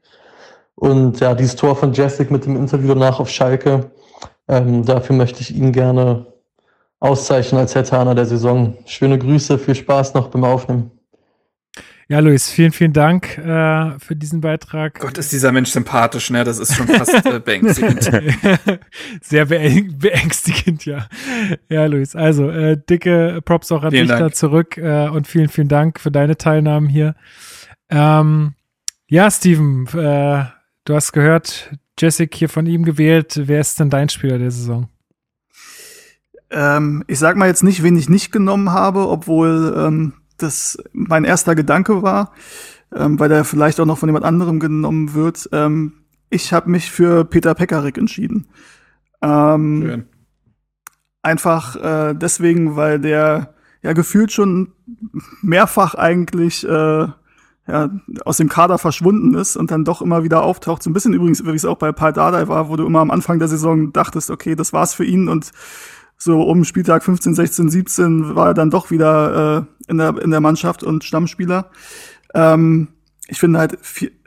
Und 0.75 1.21
ja, 1.21 1.35
dieses 1.35 1.57
Tor 1.57 1.77
von 1.77 1.93
Jessic 1.93 2.31
mit 2.31 2.47
dem 2.47 2.57
Interview 2.57 2.89
danach 2.89 3.21
auf 3.21 3.31
Schalke, 3.31 3.91
ähm, 4.49 4.85
dafür 4.85 5.17
möchte 5.17 5.41
ich 5.41 5.55
ihn 5.55 5.73
gerne 5.73 6.27
auszeichnen 7.01 7.61
als 7.61 7.75
Hertaner 7.75 8.15
der 8.15 8.27
Saison. 8.27 8.77
Schöne 8.87 9.19
Grüße, 9.19 9.59
viel 9.59 9.75
Spaß 9.75 10.15
noch 10.15 10.29
beim 10.29 10.45
Aufnehmen. 10.45 10.91
Ja, 12.09 12.19
Luis, 12.19 12.51
vielen, 12.51 12.73
vielen 12.73 12.93
Dank 12.93 13.39
äh, 13.39 13.99
für 13.99 14.15
diesen 14.15 14.43
Beitrag. 14.43 15.01
Gott, 15.01 15.17
ist 15.17 15.33
dieser 15.33 15.51
Mensch 15.51 15.71
sympathisch, 15.71 16.29
ne? 16.31 16.45
Das 16.45 16.59
ist 16.59 16.75
schon 16.75 16.87
fast 16.87 17.25
äh, 17.25 17.41
beängstigend. 17.45 18.03
Sehr 19.23 19.47
beäng 19.47 19.99
beängstigend, 19.99 20.85
ja. 20.85 21.07
Ja, 21.71 21.87
Luis. 21.87 22.15
Also, 22.15 22.51
äh, 22.51 22.77
dicke 22.77 23.41
Props 23.43 23.73
auch 23.73 23.83
an 23.83 23.93
vielen 23.93 24.09
dich 24.09 24.11
Dank. 24.11 24.21
da 24.21 24.33
zurück 24.33 24.77
äh, 24.77 25.09
und 25.09 25.27
vielen, 25.27 25.49
vielen 25.49 25.69
Dank 25.69 26.01
für 26.01 26.11
deine 26.11 26.37
Teilnahmen 26.37 26.89
hier. 26.89 27.15
Ähm, 27.89 28.57
ja, 29.09 29.31
Steven, 29.31 29.87
äh, 29.95 30.45
du 30.85 30.95
hast 30.95 31.13
gehört, 31.13 31.71
Jessic 31.99 32.35
hier 32.35 32.49
von 32.49 32.67
ihm 32.67 32.85
gewählt. 32.85 33.43
Wer 33.45 33.61
ist 33.61 33.79
denn 33.79 33.91
dein 33.91 34.09
Spieler 34.09 34.39
der 34.39 34.51
Saison? 34.51 34.89
Ähm, 36.51 37.05
ich 37.07 37.19
sag 37.19 37.37
mal 37.37 37.49
jetzt 37.49 37.63
nicht, 37.63 37.83
wen 37.83 37.97
ich 37.97 38.09
nicht 38.09 38.33
genommen 38.33 38.71
habe, 38.73 39.09
obwohl 39.09 39.75
ähm, 39.77 40.15
das 40.37 40.79
mein 40.93 41.25
erster 41.25 41.55
Gedanke 41.55 42.03
war, 42.03 42.33
ähm, 42.95 43.19
weil 43.19 43.29
der 43.29 43.45
vielleicht 43.45 43.81
auch 43.81 43.87
noch 43.87 43.99
von 43.99 44.09
jemand 44.09 44.25
anderem 44.25 44.61
genommen 44.61 45.15
wird. 45.15 45.49
Ähm, 45.53 45.95
ich 46.29 46.53
habe 46.53 46.71
mich 46.71 46.91
für 46.91 47.25
Peter 47.25 47.55
Pekarik 47.55 47.99
entschieden. 47.99 48.49
Ähm, 49.23 49.83
Schön. 49.83 50.05
Einfach 51.23 51.77
äh, 51.77 52.15
deswegen, 52.15 52.75
weil 52.75 52.99
der 52.99 53.55
ja 53.83 53.93
gefühlt 53.93 54.33
schon 54.33 54.73
mehrfach 55.41 55.95
eigentlich 55.95 56.67
äh, 56.67 57.07
ja, 57.67 57.91
aus 58.25 58.39
dem 58.39 58.49
Kader 58.49 58.79
verschwunden 58.79 59.35
ist 59.35 59.57
und 59.57 59.71
dann 59.71 59.85
doch 59.85 60.03
immer 60.03 60.25
wieder 60.25 60.43
auftaucht. 60.43 60.83
So 60.83 60.91
ein 60.91 60.93
bisschen 60.93 61.13
übrigens, 61.13 61.45
wie 61.45 61.51
es 61.51 61.65
auch 61.65 61.79
bei 61.79 61.93
Paul 61.93 62.13
Dardai 62.13 62.49
war, 62.49 62.69
wo 62.69 62.77
du 62.77 62.85
immer 62.87 63.01
am 63.01 63.11
Anfang 63.11 63.39
der 63.39 63.49
Saison 63.49 63.93
dachtest, 63.93 64.31
okay, 64.31 64.55
das 64.55 64.73
war's 64.73 64.95
für 64.95 65.05
ihn 65.05 65.29
und 65.29 65.53
so 66.19 66.43
um 66.43 66.65
Spieltag 66.65 67.03
15, 67.03 67.35
16, 67.35 67.71
17 67.71 68.35
war 68.37 68.49
er 68.49 68.55
dann 68.55 68.71
doch 68.71 68.91
wieder 68.91 69.67
äh, 69.87 69.91
in, 69.91 69.99
der, 69.99 70.17
in 70.23 70.31
der 70.31 70.41
Mannschaft 70.41 70.83
und 70.83 71.05
Stammspieler. 71.05 71.71
Ähm, 72.35 72.89
ich 73.27 73.41
finde 73.41 73.59
halt 73.59 73.79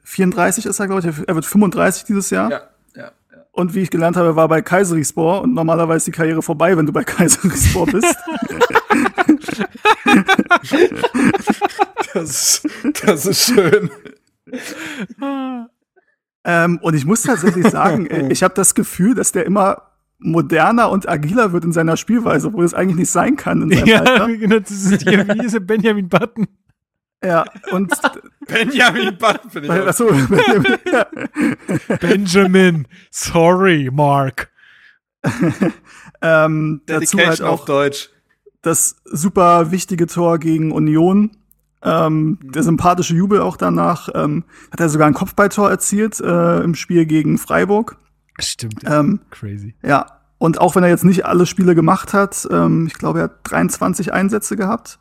34 0.03 0.65
ist 0.65 0.79
er, 0.79 0.87
glaube 0.87 1.07
ich. 1.07 1.27
Er 1.27 1.35
wird 1.35 1.45
35 1.45 2.03
dieses 2.05 2.29
Jahr. 2.29 2.51
Ja, 2.51 2.61
ja, 2.95 3.03
ja. 3.03 3.11
Und 3.51 3.75
wie 3.75 3.81
ich 3.81 3.91
gelernt 3.91 4.17
habe, 4.17 4.35
war 4.35 4.47
bei 4.47 4.61
Kayserispor 4.61 5.41
und 5.41 5.53
normalerweise 5.53 6.05
die 6.05 6.11
Karriere 6.11 6.41
vorbei, 6.41 6.77
wenn 6.77 6.85
du 6.85 6.93
bei 6.93 7.03
Kayserispor 7.03 7.85
bist. 7.87 8.15
das, 12.13 12.61
das 13.03 13.25
ist 13.25 13.53
schön. 13.53 13.89
ähm, 16.43 16.79
und 16.81 16.93
ich 16.93 17.05
muss 17.05 17.23
tatsächlich 17.23 17.67
sagen, 17.67 18.07
ich 18.31 18.43
habe 18.43 18.53
das 18.53 18.75
Gefühl, 18.75 19.15
dass 19.15 19.31
der 19.31 19.45
immer 19.45 19.91
moderner 20.17 20.89
und 20.89 21.09
agiler 21.09 21.51
wird 21.51 21.65
in 21.65 21.71
seiner 21.71 21.97
Spielweise, 21.97 22.47
obwohl 22.47 22.65
es 22.65 22.73
eigentlich 22.73 22.97
nicht 22.97 23.11
sein 23.11 23.35
kann 23.35 23.63
in 23.63 23.71
seinem 23.71 23.87
ja, 23.87 23.99
Alter. 23.99 24.27
Genau, 24.37 24.59
das 24.59 24.71
ist 24.71 25.03
hier, 25.03 25.27
wie 25.27 25.59
Benjamin 25.59 26.09
Button. 26.09 26.47
Ja, 27.23 27.45
und 27.71 27.91
Benjamin 28.47 29.17
Button 29.17 29.49
finde 29.49 29.67
ich 29.67 29.81
auch. 29.81 29.87
Achso, 29.87 30.05
Benjamin, 30.05 30.77
ja. 30.91 31.07
Benjamin, 31.99 32.87
sorry, 33.09 33.89
Mark. 33.91 34.51
ähm, 36.21 36.81
dazu 36.85 37.17
halt 37.17 37.41
auch 37.41 37.61
auf 37.61 37.65
Deutsch. 37.65 38.09
Das 38.65 38.97
super 39.05 39.71
wichtige 39.71 40.07
Tor 40.07 40.39
gegen 40.39 40.71
Union. 40.71 41.31
Ähm. 41.83 42.39
Der 42.41 42.63
sympathische 42.63 43.15
Jubel 43.15 43.41
auch 43.41 43.57
danach. 43.57 44.09
Ähm, 44.13 44.43
hat 44.71 44.79
er 44.79 44.89
sogar 44.89 45.07
ein 45.07 45.13
Kopfballtor 45.13 45.69
erzielt 45.69 46.19
äh, 46.19 46.61
im 46.61 46.75
Spiel 46.75 47.05
gegen 47.05 47.37
Freiburg. 47.37 47.97
Stimmt. 48.39 48.81
Ähm, 48.85 49.19
Crazy. 49.29 49.75
Ja. 49.83 50.07
Und 50.37 50.59
auch 50.59 50.75
wenn 50.75 50.83
er 50.83 50.89
jetzt 50.89 51.05
nicht 51.05 51.25
alle 51.25 51.45
Spiele 51.45 51.75
gemacht 51.75 52.13
hat, 52.13 52.47
ähm, 52.51 52.87
ich 52.87 52.95
glaube, 52.95 53.19
er 53.19 53.23
hat 53.25 53.39
23 53.43 54.11
Einsätze 54.11 54.57
gehabt. 54.57 54.99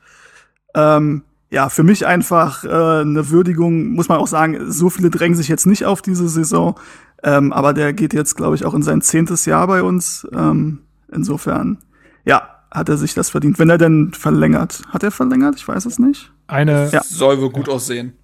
Ähm, 0.74 1.24
ja, 1.50 1.68
für 1.68 1.82
mich 1.82 2.06
einfach 2.06 2.64
äh, 2.64 2.68
eine 2.68 3.30
Würdigung, 3.30 3.88
muss 3.88 4.08
man 4.08 4.18
auch 4.18 4.26
sagen, 4.26 4.70
so 4.70 4.90
viele 4.90 5.10
drängen 5.10 5.36
sich 5.36 5.48
jetzt 5.48 5.66
nicht 5.66 5.84
auf 5.84 6.02
diese 6.02 6.28
Saison. 6.28 6.78
Ähm, 7.22 7.52
aber 7.52 7.72
der 7.72 7.92
geht 7.92 8.12
jetzt, 8.12 8.36
glaube 8.36 8.54
ich, 8.54 8.64
auch 8.64 8.74
in 8.74 8.82
sein 8.82 9.00
zehntes 9.00 9.46
Jahr 9.46 9.66
bei 9.66 9.82
uns. 9.82 10.26
Ähm, 10.32 10.80
insofern, 11.10 11.78
ja, 12.24 12.53
hat 12.74 12.88
er 12.88 12.96
sich 12.96 13.14
das 13.14 13.30
verdient. 13.30 13.58
Wenn 13.58 13.70
er 13.70 13.78
denn 13.78 14.12
verlängert. 14.12 14.82
Hat 14.88 15.02
er 15.02 15.10
verlängert? 15.10 15.54
Ich 15.56 15.66
weiß 15.66 15.86
es 15.86 15.98
nicht. 15.98 16.32
Eine 16.48 16.90
ja. 16.92 17.02
soll 17.02 17.40
wohl 17.40 17.50
gut 17.50 17.68
aussehen. 17.68 18.14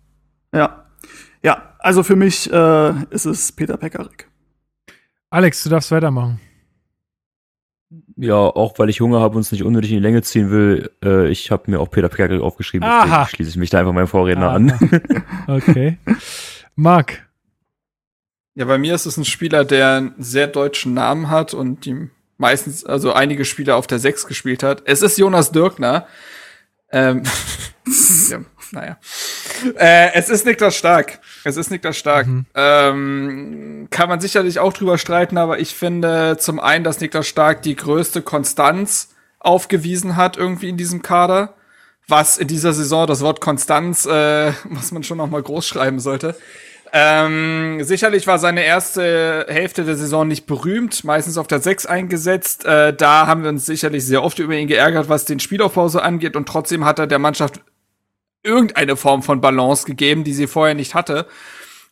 Ja. 0.53 0.87
Ja, 1.43 1.75
also 1.79 2.03
für 2.03 2.17
mich 2.17 2.53
äh, 2.53 3.05
ist 3.11 3.25
es 3.25 3.53
Peter 3.53 3.77
Pekarik. 3.77 4.29
Alex, 5.31 5.62
du 5.62 5.70
darfst 5.70 5.91
weitermachen. 5.91 6.41
Ja, 8.17 8.35
auch 8.35 8.79
weil 8.79 8.91
ich 8.91 9.01
Hunger 9.01 9.20
habe 9.20 9.37
und 9.37 9.43
es 9.43 9.53
nicht 9.53 9.65
unnötig 9.65 9.93
in 9.93 9.97
die 9.97 10.03
Länge 10.03 10.23
ziehen 10.23 10.51
will, 10.51 10.91
äh, 11.03 11.29
ich 11.29 11.51
habe 11.51 11.70
mir 11.70 11.81
auch 11.81 11.91
Peter 11.91 12.09
Pekarik 12.09 12.43
aufgeschrieben, 12.43 12.87
deswegen 12.87 13.27
schließe 13.27 13.51
ich 13.51 13.57
mich 13.57 13.70
da 13.70 13.79
einfach 13.79 13.93
meinem 13.93 14.09
Vorredner 14.09 14.49
Aha. 14.49 14.57
an. 14.57 14.73
okay. 15.47 15.99
Marc. 16.75 17.27
Ja, 18.55 18.67
bei 18.67 18.77
mir 18.77 18.95
ist 18.95 19.07
es 19.07 19.17
ein 19.17 19.25
Spieler, 19.25 19.65
der 19.65 19.97
einen 19.97 20.15
sehr 20.19 20.49
deutschen 20.49 20.93
Namen 20.93 21.31
hat 21.31 21.55
und 21.55 21.87
die 21.87 22.11
meistens, 22.41 22.85
also 22.85 23.12
einige 23.12 23.44
Spiele 23.44 23.77
auf 23.77 23.86
der 23.86 23.99
Sechs 23.99 24.27
gespielt 24.27 24.62
hat. 24.62 24.83
Es 24.86 25.02
ist 25.02 25.19
Jonas 25.19 25.52
Dirkner. 25.52 26.07
Ähm, 26.91 27.23
ja, 28.31 28.41
naja. 28.73 28.99
Äh, 29.77 30.15
es 30.15 30.31
ist 30.31 30.47
Niklas 30.47 30.75
Stark. 30.75 31.20
Es 31.44 31.57
ist 31.57 31.70
Niklas 31.70 31.99
Stark. 31.99 32.27
Mhm. 32.27 32.47
Ähm, 32.55 33.89
kann 33.91 34.09
man 34.09 34.20
sicherlich 34.20 34.59
auch 34.59 34.73
drüber 34.73 34.97
streiten, 34.97 35.36
aber 35.39 35.60
ich 35.60 35.75
finde 35.75 36.39
zum 36.39 36.59
einen, 36.59 36.83
dass 36.83 37.01
Niklas 37.01 37.28
Stark 37.28 37.62
die 37.62 37.77
größte 37.77 38.23
Konstanz 38.23 39.15
aufgewiesen 39.39 40.17
hat 40.17 40.36
irgendwie 40.36 40.70
in 40.70 40.77
diesem 40.77 41.02
Kader. 41.02 41.55
Was 42.09 42.39
in 42.39 42.49
dieser 42.49 42.73
Saison 42.73 43.07
das 43.07 43.20
Wort 43.20 43.41
Konstanz, 43.41 44.07
äh, 44.07 44.52
was 44.65 44.93
man 44.93 45.05
schon 45.05 45.19
noch 45.19 45.28
mal 45.28 45.43
groß 45.43 45.69
schreiben 45.69 46.01
sollte. 46.01 46.35
Ähm, 46.93 47.83
sicherlich 47.83 48.27
war 48.27 48.39
seine 48.39 48.65
erste 48.65 49.47
Hälfte 49.49 49.85
der 49.85 49.97
Saison 49.97 50.27
nicht 50.27 50.47
berühmt, 50.47 51.05
meistens 51.05 51.39
auf 51.39 51.47
der 51.47 51.60
6 51.60 51.86
eingesetzt. 51.86 52.65
Äh, 52.65 52.94
da 52.94 53.27
haben 53.27 53.43
wir 53.43 53.51
uns 53.51 53.67
sicherlich 53.67 54.05
sehr 54.05 54.25
oft 54.25 54.39
über 54.41 54.55
ihn 54.55 54.67
geärgert, 54.67 55.09
was 55.09 55.25
den 55.25 55.39
Spielaufbau 55.39 55.89
so 55.89 56.01
angeht. 56.01 56.35
Und 56.35 56.49
trotzdem 56.49 56.85
hat 56.85 56.99
er 56.99 57.07
der 57.07 57.20
Mannschaft 57.20 57.60
irgendeine 58.43 58.97
Form 58.97 59.23
von 59.23 59.41
Balance 59.41 59.86
gegeben, 59.86 60.25
die 60.25 60.33
sie 60.33 60.47
vorher 60.47 60.75
nicht 60.75 60.94
hatte. 60.94 61.27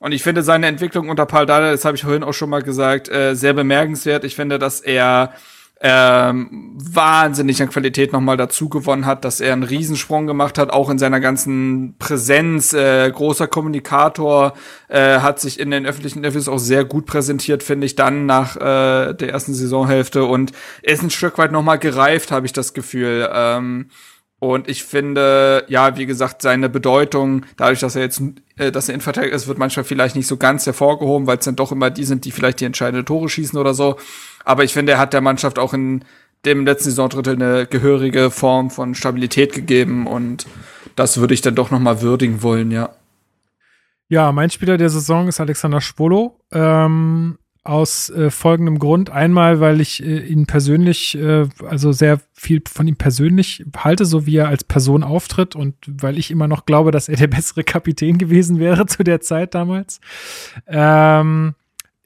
Und 0.00 0.12
ich 0.12 0.22
finde 0.22 0.42
seine 0.42 0.66
Entwicklung 0.66 1.08
unter 1.08 1.26
Paul 1.26 1.46
Dada, 1.46 1.72
das 1.72 1.84
habe 1.84 1.96
ich 1.96 2.02
vorhin 2.02 2.22
auch 2.22 2.34
schon 2.34 2.50
mal 2.50 2.62
gesagt, 2.62 3.08
äh, 3.08 3.34
sehr 3.34 3.52
bemerkenswert. 3.52 4.24
Ich 4.24 4.36
finde, 4.36 4.58
dass 4.58 4.80
er 4.80 5.32
ähm, 5.80 6.74
wahnsinnig 6.74 7.62
an 7.62 7.68
Qualität 7.68 8.12
nochmal 8.12 8.36
dazu 8.36 8.68
gewonnen 8.68 9.06
hat, 9.06 9.24
dass 9.24 9.40
er 9.40 9.52
einen 9.52 9.62
Riesensprung 9.62 10.26
gemacht 10.26 10.58
hat, 10.58 10.70
auch 10.70 10.90
in 10.90 10.98
seiner 10.98 11.20
ganzen 11.20 11.94
Präsenz, 11.98 12.72
äh, 12.72 13.08
großer 13.10 13.46
Kommunikator, 13.46 14.54
äh, 14.88 15.20
hat 15.20 15.38
sich 15.38 15.60
in 15.60 15.70
den 15.70 15.86
öffentlichen 15.86 16.18
Interviews 16.18 16.48
auch 16.48 16.58
sehr 16.58 16.84
gut 16.84 17.06
präsentiert, 17.06 17.62
finde 17.62 17.86
ich, 17.86 17.94
dann 17.94 18.26
nach 18.26 18.56
äh, 18.56 19.14
der 19.14 19.30
ersten 19.30 19.54
Saisonhälfte 19.54 20.24
und 20.24 20.52
ist 20.82 21.02
ein 21.02 21.10
Stück 21.10 21.38
weit 21.38 21.52
nochmal 21.52 21.78
gereift, 21.78 22.32
habe 22.32 22.46
ich 22.46 22.52
das 22.52 22.74
Gefühl. 22.74 23.28
Ähm, 23.32 23.90
und 24.40 24.68
ich 24.68 24.84
finde, 24.84 25.64
ja, 25.68 25.96
wie 25.96 26.06
gesagt, 26.06 26.42
seine 26.42 26.68
Bedeutung, 26.68 27.44
dadurch, 27.56 27.80
dass 27.80 27.96
er 27.96 28.02
jetzt, 28.02 28.22
äh, 28.56 28.70
dass 28.70 28.88
er 28.88 28.94
Innenverteidiger 28.94 29.34
ist, 29.34 29.48
wird 29.48 29.58
manchmal 29.58 29.84
vielleicht 29.84 30.14
nicht 30.14 30.28
so 30.28 30.36
ganz 30.36 30.64
hervorgehoben, 30.64 31.26
weil 31.26 31.38
es 31.38 31.44
dann 31.44 31.56
doch 31.56 31.72
immer 31.72 31.90
die 31.90 32.04
sind, 32.04 32.24
die 32.24 32.30
vielleicht 32.30 32.60
die 32.60 32.64
entscheidenden 32.64 33.04
Tore 33.04 33.28
schießen 33.28 33.58
oder 33.58 33.74
so. 33.74 33.96
Aber 34.44 34.62
ich 34.62 34.72
finde, 34.72 34.92
er 34.92 34.98
hat 34.98 35.12
der 35.12 35.20
Mannschaft 35.20 35.58
auch 35.58 35.74
in 35.74 36.04
dem 36.44 36.64
letzten 36.64 36.90
Saisondrittel 36.90 37.34
eine 37.34 37.66
gehörige 37.66 38.30
Form 38.30 38.70
von 38.70 38.94
Stabilität 38.94 39.52
gegeben 39.52 40.06
und 40.06 40.46
das 40.94 41.18
würde 41.18 41.34
ich 41.34 41.40
dann 41.40 41.56
doch 41.56 41.72
noch 41.72 41.80
mal 41.80 42.00
würdigen 42.00 42.42
wollen, 42.42 42.70
ja. 42.70 42.90
Ja, 44.08 44.32
mein 44.32 44.50
Spieler 44.50 44.78
der 44.78 44.88
Saison 44.88 45.28
ist 45.28 45.40
Alexander 45.40 45.80
Schwolo. 45.80 46.40
Ähm, 46.50 47.38
aus 47.68 48.08
äh, 48.10 48.30
folgendem 48.30 48.78
Grund. 48.78 49.10
Einmal, 49.10 49.60
weil 49.60 49.80
ich 49.80 50.02
äh, 50.02 50.20
ihn 50.26 50.46
persönlich, 50.46 51.16
äh, 51.18 51.46
also 51.68 51.92
sehr 51.92 52.20
viel 52.32 52.62
von 52.66 52.88
ihm 52.88 52.96
persönlich 52.96 53.64
halte, 53.76 54.06
so 54.06 54.26
wie 54.26 54.36
er 54.36 54.48
als 54.48 54.64
Person 54.64 55.04
auftritt 55.04 55.54
und 55.54 55.74
weil 55.86 56.18
ich 56.18 56.30
immer 56.30 56.48
noch 56.48 56.64
glaube, 56.66 56.90
dass 56.90 57.08
er 57.08 57.16
der 57.16 57.26
bessere 57.26 57.64
Kapitän 57.64 58.18
gewesen 58.18 58.58
wäre 58.58 58.86
zu 58.86 59.04
der 59.04 59.20
Zeit 59.20 59.54
damals. 59.54 60.00
Ähm, 60.66 61.54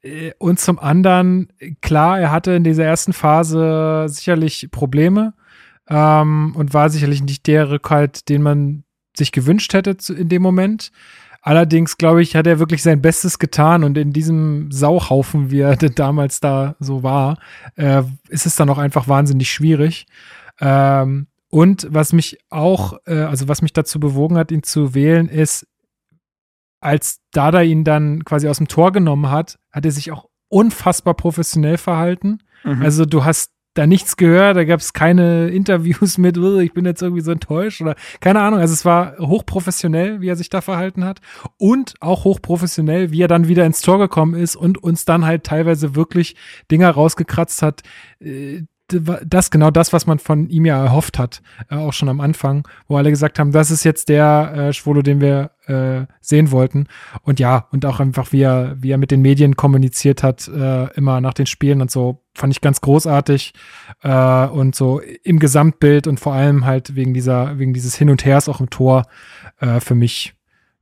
äh, 0.02 0.32
und 0.38 0.58
zum 0.58 0.78
anderen, 0.78 1.48
klar, 1.80 2.18
er 2.18 2.32
hatte 2.32 2.52
in 2.52 2.64
dieser 2.64 2.84
ersten 2.84 3.12
Phase 3.12 4.06
sicherlich 4.08 4.68
Probleme 4.72 5.34
ähm, 5.88 6.54
und 6.56 6.74
war 6.74 6.90
sicherlich 6.90 7.22
nicht 7.22 7.46
der 7.46 7.70
Rückhalt, 7.70 8.28
den 8.28 8.42
man 8.42 8.84
sich 9.16 9.30
gewünscht 9.30 9.74
hätte 9.74 9.96
in 10.12 10.28
dem 10.28 10.42
Moment. 10.42 10.90
Allerdings, 11.42 11.98
glaube 11.98 12.22
ich, 12.22 12.36
hat 12.36 12.46
er 12.46 12.60
wirklich 12.60 12.84
sein 12.84 13.02
Bestes 13.02 13.40
getan 13.40 13.82
und 13.82 13.98
in 13.98 14.12
diesem 14.12 14.70
Sauhaufen, 14.70 15.50
wie 15.50 15.60
er 15.60 15.76
damals 15.76 16.38
da 16.38 16.76
so 16.78 17.02
war, 17.02 17.38
äh, 17.74 18.02
ist 18.28 18.46
es 18.46 18.54
dann 18.54 18.70
auch 18.70 18.78
einfach 18.78 19.08
wahnsinnig 19.08 19.50
schwierig. 19.50 20.06
Ähm, 20.60 21.26
und 21.50 21.86
was 21.90 22.12
mich 22.12 22.38
auch, 22.48 22.94
äh, 23.06 23.22
also 23.22 23.48
was 23.48 23.60
mich 23.60 23.72
dazu 23.72 23.98
bewogen 23.98 24.38
hat, 24.38 24.52
ihn 24.52 24.62
zu 24.62 24.94
wählen, 24.94 25.28
ist, 25.28 25.66
als 26.80 27.20
Dada 27.32 27.60
ihn 27.62 27.84
dann 27.84 28.24
quasi 28.24 28.48
aus 28.48 28.58
dem 28.58 28.68
Tor 28.68 28.92
genommen 28.92 29.30
hat, 29.30 29.58
hat 29.72 29.84
er 29.84 29.92
sich 29.92 30.12
auch 30.12 30.28
unfassbar 30.48 31.14
professionell 31.14 31.76
verhalten. 31.76 32.38
Mhm. 32.64 32.82
Also 32.82 33.04
du 33.04 33.24
hast 33.24 33.52
da 33.74 33.86
nichts 33.86 34.16
gehört, 34.16 34.56
da 34.56 34.64
gab 34.64 34.80
es 34.80 34.92
keine 34.92 35.48
Interviews 35.48 36.18
mit, 36.18 36.36
ich 36.36 36.72
bin 36.74 36.84
jetzt 36.84 37.02
irgendwie 37.02 37.22
so 37.22 37.32
enttäuscht 37.32 37.80
oder 37.80 37.94
keine 38.20 38.40
Ahnung. 38.40 38.60
Also 38.60 38.74
es 38.74 38.84
war 38.84 39.16
hochprofessionell, 39.18 40.20
wie 40.20 40.28
er 40.28 40.36
sich 40.36 40.50
da 40.50 40.60
verhalten 40.60 41.04
hat 41.04 41.20
und 41.56 41.94
auch 42.00 42.24
hochprofessionell, 42.24 43.10
wie 43.12 43.22
er 43.22 43.28
dann 43.28 43.48
wieder 43.48 43.64
ins 43.64 43.80
Tor 43.80 43.98
gekommen 43.98 44.34
ist 44.34 44.56
und 44.56 44.82
uns 44.82 45.04
dann 45.04 45.24
halt 45.24 45.44
teilweise 45.44 45.94
wirklich 45.94 46.36
Dinger 46.70 46.90
rausgekratzt 46.90 47.62
hat, 47.62 47.82
äh, 48.20 48.62
das 49.24 49.50
genau 49.50 49.70
das, 49.70 49.92
was 49.92 50.06
man 50.06 50.18
von 50.18 50.48
ihm 50.48 50.64
ja 50.64 50.82
erhofft 50.82 51.18
hat, 51.18 51.42
äh, 51.70 51.76
auch 51.76 51.92
schon 51.92 52.08
am 52.08 52.20
Anfang, 52.20 52.66
wo 52.88 52.96
alle 52.96 53.10
gesagt 53.10 53.38
haben, 53.38 53.52
das 53.52 53.70
ist 53.70 53.84
jetzt 53.84 54.08
der 54.08 54.52
äh, 54.54 54.72
Schwolo, 54.72 55.02
den 55.02 55.20
wir 55.20 55.50
äh, 55.66 56.06
sehen 56.20 56.50
wollten. 56.50 56.86
Und 57.22 57.40
ja, 57.40 57.66
und 57.70 57.86
auch 57.86 58.00
einfach, 58.00 58.32
wie 58.32 58.42
er, 58.42 58.76
wie 58.80 58.90
er 58.90 58.98
mit 58.98 59.10
den 59.10 59.22
Medien 59.22 59.56
kommuniziert 59.56 60.22
hat, 60.22 60.48
äh, 60.48 60.92
immer 60.94 61.20
nach 61.20 61.34
den 61.34 61.46
Spielen 61.46 61.80
und 61.80 61.90
so, 61.90 62.22
fand 62.34 62.52
ich 62.52 62.60
ganz 62.60 62.80
großartig. 62.80 63.54
Äh, 64.02 64.46
und 64.46 64.74
so 64.74 65.00
im 65.22 65.38
Gesamtbild 65.38 66.06
und 66.06 66.20
vor 66.20 66.34
allem 66.34 66.64
halt 66.64 66.94
wegen 66.96 67.14
dieser, 67.14 67.58
wegen 67.58 67.74
dieses 67.74 67.96
Hin 67.96 68.10
und 68.10 68.24
Hers 68.24 68.48
auch 68.48 68.60
im 68.60 68.70
Tor 68.70 69.04
äh, 69.60 69.80
für 69.80 69.94
mich, 69.94 70.34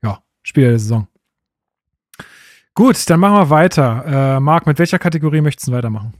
ja, 0.02 0.20
Spieler 0.42 0.70
der 0.70 0.78
Saison. 0.78 1.06
Gut, 2.74 3.10
dann 3.10 3.20
machen 3.20 3.36
wir 3.36 3.50
weiter. 3.50 4.36
Äh, 4.36 4.40
Marc, 4.40 4.66
mit 4.66 4.78
welcher 4.78 4.98
Kategorie 4.98 5.40
möchtest 5.40 5.68
du 5.68 5.72
weitermachen? 5.72 6.14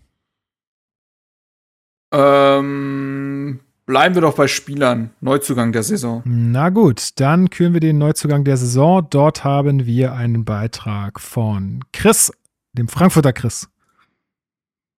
Ähm, 2.13 3.61
bleiben 3.87 4.15
wir 4.15 4.23
doch 4.23 4.35
bei 4.35 4.49
Spielern. 4.49 5.11
Neuzugang 5.21 5.73
der 5.73 5.83
Saison. 5.83 6.23
Na 6.25 6.71
gut, 6.71 7.21
dann 7.21 7.51
küren 7.51 7.73
wir 7.73 7.81
den 7.81 7.99
Neuzugang 7.99 8.45
der 8.45 8.57
Saison. 8.57 9.07
Dort 9.09 9.45
haben 9.45 9.87
wir 9.87 10.15
einen 10.15 10.45
Beitrag 10.45 11.21
von 11.21 11.85
Chris, 11.93 12.33
dem 12.73 12.89
Frankfurter 12.89 13.33
Chris. 13.33 13.69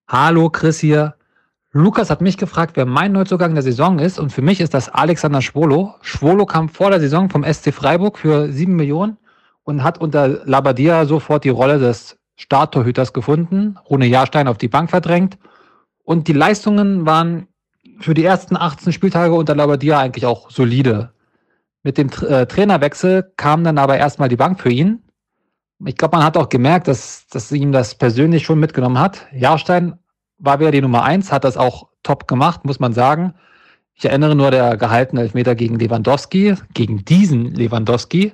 Hallo, 0.08 0.50
Chris 0.50 0.78
hier. 0.78 1.15
Lukas 1.74 2.10
hat 2.10 2.20
mich 2.20 2.36
gefragt, 2.36 2.76
wer 2.76 2.84
mein 2.84 3.12
Neuzugang 3.12 3.55
der 3.55 3.62
Saison 3.62 3.99
ist. 3.99 4.18
Und 4.18 4.31
für 4.31 4.42
mich 4.42 4.60
ist 4.60 4.74
das 4.74 4.91
Alexander 4.91 5.41
Schwolo. 5.41 5.94
Schwolo 6.02 6.44
kam 6.44 6.68
vor 6.68 6.91
der 6.91 7.00
Saison 7.00 7.31
vom 7.31 7.44
SC 7.44 7.73
Freiburg 7.73 8.18
für 8.18 8.52
sieben 8.52 8.76
Millionen 8.76 9.16
und 9.65 9.82
hat 9.82 9.99
unter 9.99 10.28
Labadia 10.47 11.07
sofort 11.07 11.44
die 11.44 11.49
Rolle 11.50 11.78
des 11.78 12.18
Starttorhüters 12.36 13.12
gefunden. 13.15 13.78
Rune 13.89 14.07
Jahrstein 14.07 14.49
auf 14.49 14.58
die 14.58 14.68
Bank 14.68 14.91
verdrängt 14.91 15.39
und 16.05 16.28
die 16.28 16.32
Leistungen 16.32 17.06
waren 17.06 17.48
für 18.00 18.14
die 18.14 18.24
ersten 18.24 18.56
18 18.56 18.92
Spieltage 18.92 19.34
unter 19.34 19.55
Labadia 19.55 19.98
eigentlich 20.00 20.26
auch 20.26 20.50
solide. 20.50 21.12
Mit 21.82 21.98
dem 21.98 22.10
äh, 22.28 22.47
Trainerwechsel 22.47 23.32
kam 23.36 23.64
dann 23.64 23.78
aber 23.78 23.97
erstmal 23.98 24.28
die 24.28 24.36
Bank 24.36 24.60
für 24.60 24.70
ihn. 24.70 25.02
Ich 25.84 25.97
glaube, 25.97 26.16
man 26.16 26.24
hat 26.24 26.36
auch 26.36 26.48
gemerkt, 26.48 26.86
dass, 26.86 27.26
dass 27.26 27.50
ihm 27.50 27.72
das 27.72 27.97
persönlich 27.97 28.44
schon 28.44 28.60
mitgenommen 28.60 28.98
hat. 28.98 29.26
Jahrstein 29.32 29.98
war 30.39 30.60
wieder 30.60 30.70
die 30.70 30.81
Nummer 30.81 31.02
eins, 31.02 31.32
hat 31.32 31.44
das 31.44 31.56
auch 31.56 31.89
top 32.02 32.28
gemacht, 32.28 32.64
muss 32.64 32.81
man 32.81 32.92
sagen. 32.92 33.34
Ich 33.94 34.05
erinnere 34.05 34.34
nur 34.34 34.50
der 34.50 34.76
gehaltene 34.76 35.22
Elfmeter 35.22 35.55
gegen 35.55 35.78
Lewandowski, 35.78 36.55
gegen 36.74 37.05
diesen 37.05 37.55
Lewandowski. 37.55 38.32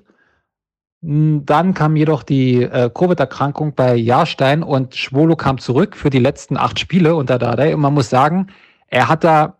Hm, 1.02 1.46
dann 1.46 1.74
kam 1.74 1.96
jedoch 1.96 2.22
die 2.22 2.62
äh, 2.62 2.90
Covid-Erkrankung 2.92 3.74
bei 3.74 3.94
Jahrstein 3.94 4.62
und 4.62 4.94
Schwolo 4.94 5.36
kam 5.36 5.58
zurück 5.58 5.96
für 5.96 6.10
die 6.10 6.18
letzten 6.18 6.56
acht 6.56 6.78
Spiele 6.78 7.14
unter 7.14 7.38
Dardai. 7.38 7.74
Und 7.74 7.80
man 7.80 7.94
muss 7.94 8.10
sagen, 8.10 8.48
er 8.88 9.08
hat 9.08 9.24
da 9.24 9.58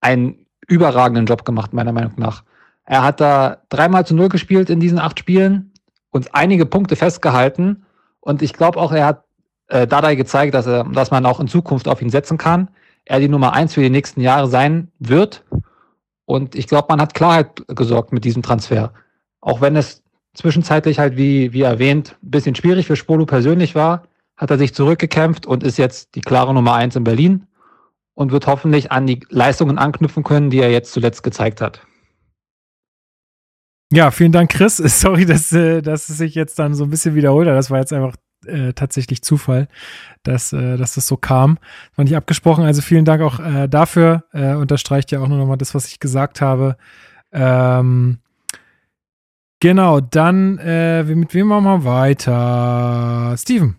einen 0.00 0.46
überragenden 0.68 1.26
Job 1.26 1.44
gemacht, 1.44 1.72
meiner 1.72 1.92
Meinung 1.92 2.14
nach. 2.16 2.44
Er 2.84 3.02
hat 3.02 3.20
da 3.20 3.58
dreimal 3.68 4.06
zu 4.06 4.14
null 4.14 4.28
gespielt 4.28 4.70
in 4.70 4.80
diesen 4.80 4.98
acht 4.98 5.18
Spielen 5.18 5.72
und 6.10 6.34
einige 6.34 6.66
Punkte 6.66 6.96
festgehalten. 6.96 7.84
Und 8.20 8.42
ich 8.42 8.52
glaube 8.52 8.78
auch, 8.78 8.92
er 8.92 9.06
hat 9.06 9.24
äh, 9.68 9.86
Dardai 9.86 10.14
gezeigt, 10.14 10.54
dass, 10.54 10.66
er, 10.66 10.84
dass 10.84 11.10
man 11.10 11.26
auch 11.26 11.40
in 11.40 11.48
Zukunft 11.48 11.88
auf 11.88 12.02
ihn 12.02 12.10
setzen 12.10 12.38
kann. 12.38 12.68
Er 13.04 13.18
die 13.18 13.28
Nummer 13.28 13.52
eins 13.52 13.74
für 13.74 13.80
die 13.80 13.90
nächsten 13.90 14.20
Jahre 14.20 14.48
sein 14.48 14.92
wird. 14.98 15.44
Und 16.24 16.54
ich 16.54 16.68
glaube, 16.68 16.86
man 16.88 17.00
hat 17.00 17.14
Klarheit 17.14 17.64
gesorgt 17.68 18.12
mit 18.12 18.24
diesem 18.24 18.42
Transfer. 18.42 18.92
Auch 19.40 19.60
wenn 19.60 19.74
es 19.74 20.02
zwischenzeitlich 20.34 20.98
halt, 20.98 21.16
wie, 21.16 21.52
wie 21.52 21.62
erwähnt, 21.62 22.16
ein 22.22 22.30
bisschen 22.30 22.54
schwierig 22.54 22.86
für 22.86 22.96
Spolo 22.96 23.26
persönlich 23.26 23.74
war, 23.74 24.04
hat 24.36 24.50
er 24.50 24.58
sich 24.58 24.74
zurückgekämpft 24.74 25.46
und 25.46 25.62
ist 25.62 25.78
jetzt 25.78 26.14
die 26.14 26.20
klare 26.20 26.54
Nummer 26.54 26.74
eins 26.74 26.96
in 26.96 27.04
Berlin 27.04 27.46
und 28.14 28.32
wird 28.32 28.46
hoffentlich 28.46 28.92
an 28.92 29.06
die 29.06 29.20
Leistungen 29.28 29.78
anknüpfen 29.78 30.22
können, 30.22 30.50
die 30.50 30.58
er 30.58 30.70
jetzt 30.70 30.92
zuletzt 30.92 31.22
gezeigt 31.22 31.60
hat. 31.60 31.86
Ja, 33.92 34.10
vielen 34.10 34.32
Dank, 34.32 34.50
Chris. 34.50 34.76
Sorry, 35.00 35.26
dass, 35.26 35.52
äh, 35.52 35.82
dass 35.82 36.08
es 36.08 36.18
sich 36.18 36.34
jetzt 36.34 36.58
dann 36.58 36.74
so 36.74 36.84
ein 36.84 36.90
bisschen 36.90 37.14
wiederholt 37.14 37.46
hat. 37.46 37.54
Das 37.54 37.70
war 37.70 37.78
jetzt 37.78 37.92
einfach 37.92 38.16
äh, 38.46 38.72
tatsächlich 38.72 39.22
Zufall, 39.22 39.68
dass, 40.22 40.52
äh, 40.52 40.76
dass 40.78 40.94
das 40.94 41.06
so 41.06 41.16
kam. 41.16 41.58
Das 41.90 41.98
war 41.98 42.04
nicht 42.04 42.16
abgesprochen. 42.16 42.64
Also 42.64 42.80
vielen 42.80 43.04
Dank 43.04 43.22
auch 43.22 43.38
äh, 43.38 43.68
dafür. 43.68 44.24
Äh, 44.32 44.54
unterstreicht 44.54 45.12
ja 45.12 45.20
auch 45.20 45.28
nur 45.28 45.38
nochmal 45.38 45.58
das, 45.58 45.74
was 45.74 45.88
ich 45.88 46.00
gesagt 46.00 46.40
habe. 46.40 46.76
Ähm, 47.32 48.18
Genau, 49.62 50.00
dann 50.00 50.58
äh, 50.58 51.04
mit 51.04 51.32
wem 51.34 51.46
machen 51.46 51.64
wir 51.64 51.84
weiter? 51.84 53.36
Steven. 53.38 53.76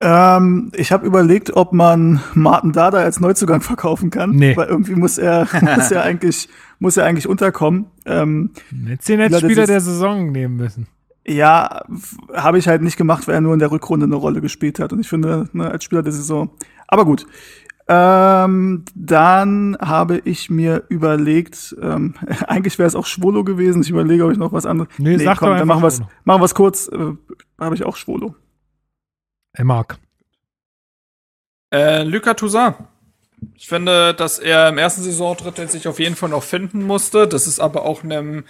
Ähm, 0.00 0.72
ich 0.74 0.92
habe 0.92 1.06
überlegt, 1.06 1.54
ob 1.54 1.74
man 1.74 2.22
Martin 2.32 2.72
Dada 2.72 3.00
als 3.00 3.20
Neuzugang 3.20 3.60
verkaufen 3.60 4.08
kann. 4.08 4.30
Nee. 4.30 4.56
Weil 4.56 4.68
irgendwie 4.68 4.94
muss 4.94 5.18
er, 5.18 5.46
muss 5.76 5.90
er 5.90 6.04
eigentlich, 6.04 6.48
muss 6.78 6.96
er 6.96 7.04
eigentlich 7.04 7.28
unterkommen. 7.28 7.84
Ähm, 8.06 8.52
Jetzt 8.86 9.10
den 9.10 9.20
als 9.20 9.38
Spieler 9.40 9.66
der 9.66 9.82
Saison 9.82 10.32
nehmen 10.32 10.56
müssen. 10.56 10.86
Ja, 11.26 11.84
habe 12.32 12.56
ich 12.56 12.66
halt 12.66 12.80
nicht 12.80 12.96
gemacht, 12.96 13.28
weil 13.28 13.34
er 13.34 13.40
nur 13.42 13.52
in 13.52 13.58
der 13.58 13.70
Rückrunde 13.70 14.06
eine 14.06 14.14
Rolle 14.14 14.40
gespielt 14.40 14.78
hat. 14.78 14.94
Und 14.94 15.00
ich 15.00 15.08
finde, 15.10 15.50
ne, 15.52 15.70
als 15.70 15.84
Spieler 15.84 16.02
der 16.02 16.12
Saison. 16.12 16.48
Aber 16.88 17.04
gut. 17.04 17.26
Ähm, 17.88 18.84
dann 18.94 19.76
habe 19.80 20.18
ich 20.24 20.50
mir 20.50 20.84
überlegt, 20.88 21.74
ähm, 21.80 22.14
eigentlich 22.46 22.78
wäre 22.78 22.86
es 22.86 22.94
auch 22.94 23.06
Schwolo 23.06 23.44
gewesen. 23.44 23.82
Ich 23.82 23.90
überlege, 23.90 24.24
ob 24.24 24.32
ich 24.32 24.38
noch 24.38 24.52
was 24.52 24.66
anderes. 24.66 24.88
Nee, 24.98 25.16
nee 25.16 25.24
sag 25.24 25.38
komm, 25.38 25.56
dann 25.56 25.66
machen 25.66 25.82
wir 25.82 25.88
es 25.88 26.00
machen 26.24 26.42
wir's 26.42 26.54
kurz. 26.54 26.88
Äh, 26.88 27.14
habe 27.58 27.74
ich 27.74 27.84
auch 27.84 27.96
Schwolo. 27.96 28.34
Hey, 29.52 29.64
Marc. 29.64 29.98
Äh, 31.72 32.04
Luca 32.04 32.34
Toussaint. 32.34 32.76
Ich 33.54 33.68
finde, 33.68 34.14
dass 34.14 34.38
er 34.38 34.68
im 34.68 34.78
ersten 34.78 35.02
Saisondrittel 35.02 35.68
sich 35.68 35.88
auf 35.88 35.98
jeden 35.98 36.14
Fall 36.14 36.28
noch 36.28 36.42
finden 36.42 36.84
musste. 36.84 37.26
Das 37.26 37.46
ist 37.46 37.58
aber 37.58 37.84
auch 37.84 38.04
einem 38.04 38.44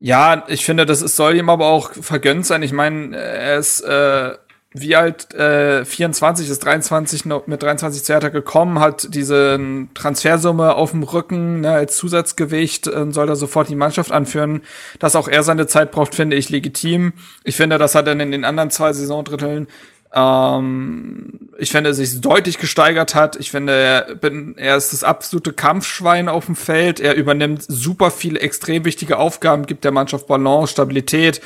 ja, 0.00 0.44
ich 0.46 0.64
finde, 0.64 0.86
das 0.86 1.02
ist, 1.02 1.16
soll 1.16 1.36
ihm 1.36 1.48
aber 1.48 1.66
auch 1.66 1.92
vergönnt 1.92 2.46
sein. 2.46 2.62
Ich 2.62 2.72
meine, 2.72 3.16
er 3.16 3.58
ist 3.58 3.80
äh, 3.80 4.34
wie 4.80 4.96
alt 4.96 5.34
äh, 5.34 5.84
24 5.84 6.48
ist 6.48 6.60
23 6.60 7.24
noch 7.24 7.46
mit 7.46 7.62
23 7.62 8.02
zu 8.04 8.12
Hertha 8.12 8.28
gekommen, 8.28 8.80
hat 8.80 9.08
diese 9.14 9.58
Transfersumme 9.94 10.74
auf 10.74 10.92
dem 10.92 11.02
Rücken 11.02 11.60
ne, 11.60 11.72
als 11.72 11.96
Zusatzgewicht 11.96 12.86
äh, 12.86 13.10
soll 13.10 13.26
da 13.26 13.36
sofort 13.36 13.68
die 13.68 13.76
Mannschaft 13.76 14.12
anführen. 14.12 14.62
Dass 14.98 15.16
auch 15.16 15.28
er 15.28 15.42
seine 15.42 15.66
Zeit 15.66 15.90
braucht, 15.90 16.14
finde 16.14 16.36
ich 16.36 16.48
legitim. 16.48 17.12
Ich 17.44 17.56
finde, 17.56 17.78
das 17.78 17.94
hat 17.94 18.06
er 18.06 18.18
in 18.18 18.32
den 18.32 18.44
anderen 18.44 18.70
zwei 18.70 18.92
Saisondritteln 18.92 19.68
ähm, 20.14 21.50
ich 21.58 21.70
finde, 21.70 21.90
er 21.90 21.94
sich 21.94 22.20
deutlich 22.20 22.58
gesteigert 22.58 23.14
hat. 23.14 23.36
Ich 23.36 23.50
finde, 23.50 23.72
er, 23.72 24.14
bin, 24.14 24.56
er 24.56 24.76
ist 24.76 24.92
das 24.92 25.04
absolute 25.04 25.52
Kampfschwein 25.52 26.28
auf 26.28 26.46
dem 26.46 26.56
Feld. 26.56 27.00
Er 27.00 27.14
übernimmt 27.14 27.64
super 27.66 28.10
viele 28.10 28.40
extrem 28.40 28.84
wichtige 28.84 29.18
Aufgaben, 29.18 29.66
gibt 29.66 29.84
der 29.84 29.92
Mannschaft 29.92 30.26
Balance, 30.26 30.72
Stabilität 30.72 31.40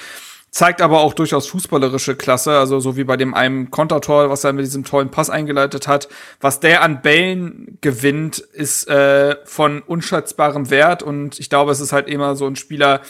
zeigt 0.52 0.82
aber 0.82 1.00
auch 1.00 1.14
durchaus 1.14 1.48
fußballerische 1.48 2.14
Klasse, 2.14 2.58
also 2.58 2.78
so 2.78 2.96
wie 2.96 3.04
bei 3.04 3.16
dem 3.16 3.32
einen 3.32 3.70
Kontertor, 3.70 4.28
was 4.28 4.44
er 4.44 4.52
mit 4.52 4.66
diesem 4.66 4.84
tollen 4.84 5.10
Pass 5.10 5.30
eingeleitet 5.30 5.88
hat. 5.88 6.08
Was 6.42 6.60
der 6.60 6.82
an 6.82 7.00
Bällen 7.00 7.78
gewinnt, 7.80 8.38
ist 8.38 8.86
äh, 8.86 9.36
von 9.44 9.80
unschätzbarem 9.80 10.68
Wert 10.68 11.02
und 11.02 11.40
ich 11.40 11.48
glaube, 11.48 11.72
es 11.72 11.80
ist 11.80 11.94
halt 11.94 12.06
immer 12.06 12.36
so 12.36 12.46
ein 12.46 12.56
Spieler, 12.56 13.00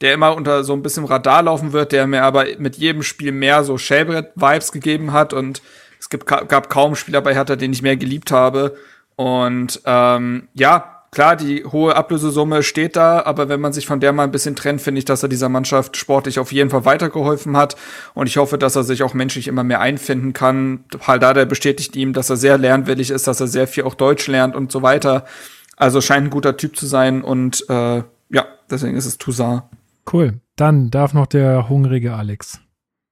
der 0.00 0.14
immer 0.14 0.36
unter 0.36 0.62
so 0.62 0.74
ein 0.74 0.82
bisschen 0.82 1.04
Radar 1.04 1.42
laufen 1.42 1.72
wird, 1.72 1.90
der 1.90 2.06
mir 2.06 2.22
aber 2.22 2.46
mit 2.58 2.76
jedem 2.76 3.02
Spiel 3.02 3.32
mehr 3.32 3.64
so 3.64 3.78
Shellbrett-Vibes 3.78 4.70
gegeben 4.70 5.12
hat 5.12 5.32
und 5.32 5.60
es 5.98 6.08
gibt, 6.08 6.26
gab 6.26 6.70
kaum 6.70 6.94
Spieler 6.94 7.20
bei 7.20 7.34
Hertha, 7.34 7.56
den 7.56 7.72
ich 7.72 7.82
mehr 7.82 7.96
geliebt 7.96 8.30
habe. 8.32 8.76
Und 9.16 9.80
ähm, 9.84 10.48
ja, 10.54 10.91
klar, 11.12 11.36
die 11.36 11.64
hohe 11.64 11.94
Ablösesumme 11.94 12.62
steht 12.62 12.96
da, 12.96 13.22
aber 13.22 13.48
wenn 13.48 13.60
man 13.60 13.72
sich 13.72 13.86
von 13.86 14.00
der 14.00 14.12
mal 14.12 14.24
ein 14.24 14.32
bisschen 14.32 14.56
trennt, 14.56 14.80
finde 14.80 14.98
ich, 14.98 15.04
dass 15.04 15.22
er 15.22 15.28
dieser 15.28 15.48
Mannschaft 15.48 15.96
sportlich 15.96 16.38
auf 16.38 16.50
jeden 16.50 16.70
Fall 16.70 16.84
weitergeholfen 16.84 17.56
hat. 17.56 17.76
Und 18.14 18.26
ich 18.26 18.38
hoffe, 18.38 18.58
dass 18.58 18.74
er 18.74 18.82
sich 18.82 19.02
auch 19.02 19.14
menschlich 19.14 19.46
immer 19.46 19.62
mehr 19.62 19.80
einfinden 19.80 20.32
kann. 20.32 20.84
Haldada 21.06 21.44
bestätigt 21.44 21.94
ihm, 21.94 22.12
dass 22.14 22.30
er 22.30 22.36
sehr 22.36 22.58
lernwillig 22.58 23.10
ist, 23.10 23.28
dass 23.28 23.40
er 23.40 23.46
sehr 23.46 23.68
viel 23.68 23.84
auch 23.84 23.94
Deutsch 23.94 24.26
lernt 24.26 24.56
und 24.56 24.72
so 24.72 24.82
weiter. 24.82 25.26
Also 25.76 26.00
scheint 26.00 26.26
ein 26.26 26.30
guter 26.30 26.56
Typ 26.56 26.76
zu 26.76 26.86
sein 26.86 27.22
und 27.22 27.68
äh, 27.68 28.02
ja, 28.30 28.46
deswegen 28.70 28.96
ist 28.96 29.06
es 29.06 29.18
Toussaint. 29.18 29.62
Cool. 30.10 30.40
Dann 30.56 30.90
darf 30.90 31.12
noch 31.12 31.26
der 31.26 31.68
hungrige 31.68 32.14
Alex. 32.14 32.60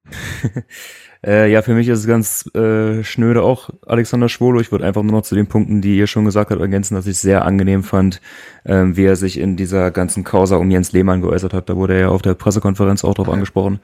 Äh, 1.24 1.52
ja, 1.52 1.60
für 1.60 1.74
mich 1.74 1.86
ist 1.88 1.98
es 1.98 2.06
ganz 2.06 2.48
äh, 2.54 3.04
schnöde 3.04 3.42
auch 3.42 3.68
Alexander 3.86 4.30
Schwolo. 4.30 4.60
Ich 4.60 4.72
würde 4.72 4.86
einfach 4.86 5.02
nur 5.02 5.12
noch 5.12 5.22
zu 5.22 5.34
den 5.34 5.46
Punkten, 5.46 5.82
die 5.82 5.98
ihr 5.98 6.06
schon 6.06 6.24
gesagt 6.24 6.50
habt, 6.50 6.60
ergänzen, 6.60 6.94
dass 6.94 7.06
ich 7.06 7.12
es 7.12 7.20
sehr 7.20 7.44
angenehm 7.44 7.82
fand, 7.82 8.22
ähm, 8.64 8.96
wie 8.96 9.04
er 9.04 9.16
sich 9.16 9.38
in 9.38 9.56
dieser 9.56 9.90
ganzen 9.90 10.24
Causa 10.24 10.56
um 10.56 10.70
Jens 10.70 10.92
Lehmann 10.92 11.20
geäußert 11.20 11.52
hat. 11.52 11.68
Da 11.68 11.76
wurde 11.76 11.94
er 11.94 12.00
ja 12.00 12.08
auf 12.08 12.22
der 12.22 12.34
Pressekonferenz 12.34 13.04
auch 13.04 13.14
drauf 13.14 13.28
angesprochen. 13.28 13.80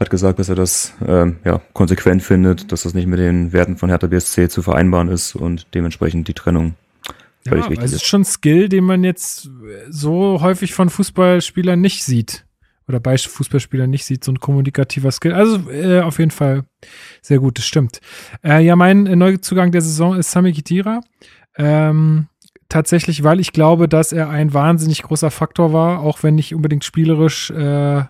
Hat 0.00 0.08
gesagt, 0.08 0.38
dass 0.38 0.48
er 0.48 0.54
das 0.54 0.94
ähm, 1.06 1.36
ja, 1.44 1.60
konsequent 1.74 2.22
findet, 2.22 2.72
dass 2.72 2.84
das 2.84 2.94
nicht 2.94 3.06
mit 3.06 3.18
den 3.18 3.52
Werten 3.52 3.76
von 3.76 3.90
Hertha 3.90 4.06
BSC 4.06 4.48
zu 4.48 4.62
vereinbaren 4.62 5.08
ist 5.08 5.36
und 5.36 5.66
dementsprechend 5.74 6.26
die 6.26 6.34
Trennung 6.34 6.74
völlig 7.46 7.66
ja, 7.66 7.70
wichtig 7.70 7.84
ist. 7.84 7.92
Es 7.92 8.02
ist 8.02 8.08
schon 8.08 8.24
Skill, 8.24 8.70
den 8.70 8.84
man 8.84 9.04
jetzt 9.04 9.50
so 9.90 10.40
häufig 10.40 10.72
von 10.72 10.88
Fußballspielern 10.88 11.78
nicht 11.78 12.02
sieht 12.02 12.46
oder 12.92 13.00
bei 13.00 13.16
Fußballspielern 13.16 13.90
nicht 13.90 14.04
sieht, 14.04 14.22
so 14.22 14.32
ein 14.32 14.38
kommunikativer 14.38 15.10
Skill. 15.10 15.32
Also 15.32 15.70
äh, 15.70 16.00
auf 16.00 16.18
jeden 16.18 16.30
Fall 16.30 16.64
sehr 17.22 17.38
gut, 17.38 17.58
das 17.58 17.64
stimmt. 17.64 18.00
Äh, 18.44 18.64
ja, 18.64 18.76
mein 18.76 19.06
äh, 19.06 19.16
Neuzugang 19.16 19.72
der 19.72 19.80
Saison 19.80 20.16
ist 20.16 20.30
Sami 20.30 20.52
Kitira. 20.52 21.00
Ähm, 21.56 22.28
tatsächlich, 22.68 23.24
weil 23.24 23.40
ich 23.40 23.52
glaube, 23.52 23.88
dass 23.88 24.12
er 24.12 24.28
ein 24.28 24.54
wahnsinnig 24.54 25.02
großer 25.02 25.30
Faktor 25.30 25.72
war, 25.72 26.00
auch 26.00 26.22
wenn 26.22 26.34
nicht 26.34 26.54
unbedingt 26.54 26.84
spielerisch, 26.84 27.50
äh, 27.50 28.04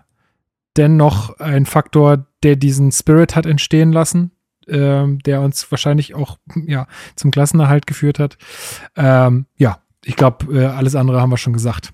dennoch 0.75 1.39
ein 1.39 1.65
Faktor, 1.65 2.25
der 2.43 2.55
diesen 2.55 2.91
Spirit 2.91 3.35
hat 3.35 3.45
entstehen 3.45 3.91
lassen, 3.91 4.31
ähm, 4.67 5.19
der 5.19 5.41
uns 5.41 5.69
wahrscheinlich 5.71 6.15
auch 6.15 6.37
ja 6.65 6.87
zum 7.15 7.31
Klassenerhalt 7.31 7.87
geführt 7.87 8.19
hat. 8.19 8.37
Ähm, 8.95 9.45
ja, 9.57 9.79
ich 10.03 10.15
glaube, 10.15 10.53
äh, 10.53 10.65
alles 10.65 10.95
andere 10.95 11.21
haben 11.21 11.29
wir 11.29 11.37
schon 11.37 11.53
gesagt. 11.53 11.93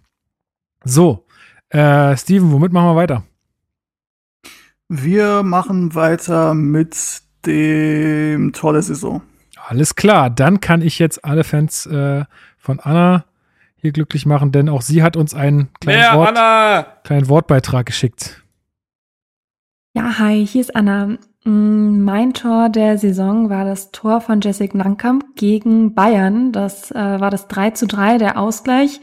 So, 0.83 1.25
äh, 1.69 2.17
Steven, 2.17 2.51
womit 2.51 2.71
machen 2.71 2.87
wir 2.87 2.95
weiter? 2.95 3.23
Wir 4.87 5.43
machen 5.43 5.93
weiter 5.93 6.53
mit 6.53 7.21
dem 7.45 8.53
Tor 8.53 8.73
der 8.73 8.81
Saison. 8.81 9.21
Alles 9.67 9.95
klar, 9.95 10.29
dann 10.29 10.61
kann 10.61 10.81
ich 10.81 10.97
jetzt 10.97 11.23
alle 11.23 11.43
Fans 11.43 11.85
äh, 11.85 12.25
von 12.57 12.79
Anna 12.79 13.25
hier 13.75 13.91
glücklich 13.91 14.25
machen, 14.25 14.51
denn 14.51 14.67
auch 14.67 14.81
sie 14.81 15.03
hat 15.03 15.15
uns 15.15 15.33
einen 15.33 15.69
kleinen, 15.79 16.17
Wort, 16.17 17.03
kleinen 17.03 17.29
Wortbeitrag 17.29 17.85
geschickt. 17.85 18.43
Ja, 19.93 20.17
hi, 20.19 20.45
hier 20.45 20.61
ist 20.61 20.75
Anna. 20.75 21.17
Mm, 21.45 22.01
mein 22.03 22.33
Tor 22.33 22.69
der 22.69 22.97
Saison 22.97 23.49
war 23.49 23.65
das 23.65 23.91
Tor 23.91 24.21
von 24.21 24.41
Jessic 24.41 24.75
Nankamp 24.75 25.35
gegen 25.35 25.93
Bayern. 25.93 26.51
Das 26.51 26.91
äh, 26.91 26.95
war 26.95 27.29
das 27.29 27.47
3 27.47 27.71
zu 27.71 27.87
3, 27.87 28.17
der 28.17 28.37
Ausgleich 28.37 29.01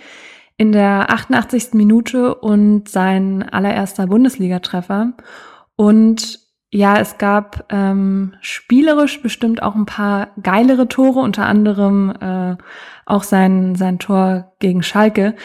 in 0.57 0.73
der 0.73 1.11
88. 1.11 1.75
Minute 1.75 2.35
und 2.35 2.89
sein 2.89 3.43
allererster 3.43 4.07
Bundesligatreffer. 4.07 5.13
Und 5.77 6.41
ja, 6.71 6.99
es 6.99 7.19
gab 7.19 7.67
ähm, 7.71 8.35
spielerisch 8.41 9.23
bestimmt 9.23 9.63
auch 9.63 9.75
ein 9.75 9.87
paar 9.87 10.29
geilere 10.43 10.89
Tore, 10.89 11.21
unter 11.21 11.47
anderem 11.47 12.11
äh, 12.21 12.57
auch 13.05 13.23
sein, 13.23 13.77
sein 13.77 13.99
Tor 13.99 14.53
gegen 14.59 14.83
Schalke. 14.83 15.37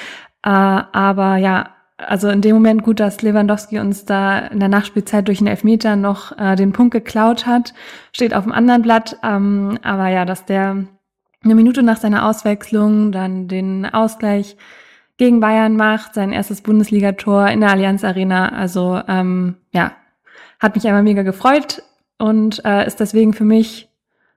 Äh, 0.44 0.50
aber 0.50 1.38
ja, 1.38 1.70
also 1.98 2.30
in 2.30 2.42
dem 2.42 2.56
Moment 2.56 2.84
gut, 2.84 3.00
dass 3.00 3.22
Lewandowski 3.22 3.80
uns 3.80 4.06
da 4.06 4.40
in 4.40 4.60
der 4.60 4.70
Nachspielzeit 4.70 5.28
durch 5.28 5.40
einen 5.40 5.48
Elfmeter 5.48 5.96
noch 5.96 6.38
äh, 6.38 6.56
den 6.56 6.74
Punkt 6.74 6.94
geklaut 6.94 7.46
hat, 7.46 7.74
steht 8.12 8.34
auf 8.34 8.44
dem 8.44 8.54
anderen 8.54 8.82
Blatt. 8.82 9.18
Ähm, 9.24 9.78
aber 9.84 10.08
ja, 10.08 10.26
dass 10.26 10.46
der 10.46 10.86
eine 11.44 11.56
Minute 11.56 11.84
nach 11.84 11.98
seiner 11.98 12.28
Auswechslung 12.28 13.12
dann 13.12 13.48
den 13.48 13.86
Ausgleich 13.86 14.58
gegen 15.22 15.40
Bayern 15.40 15.76
macht, 15.76 16.16
sein 16.16 16.32
erstes 16.32 16.62
Bundesligator 16.62 17.48
in 17.48 17.60
der 17.60 17.70
Allianz 17.70 18.04
Arena. 18.04 18.50
Also 18.54 19.00
ähm, 19.08 19.54
ja, 19.72 19.92
hat 20.60 20.74
mich 20.74 20.88
einmal 20.88 21.04
mega 21.04 21.22
gefreut 21.22 21.84
und 22.18 22.66
äh, 22.66 22.88
ist 22.88 23.00
deswegen 23.00 23.34
für 23.34 23.44
mich 23.44 23.88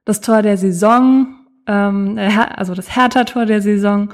das 0.04 0.20
Tor 0.20 0.42
der 0.42 0.58
Saison, 0.58 1.36
ähm, 1.66 2.18
also 2.54 2.74
das 2.74 2.94
Hertha-Tor 2.94 3.46
der 3.46 3.62
Saison. 3.62 4.12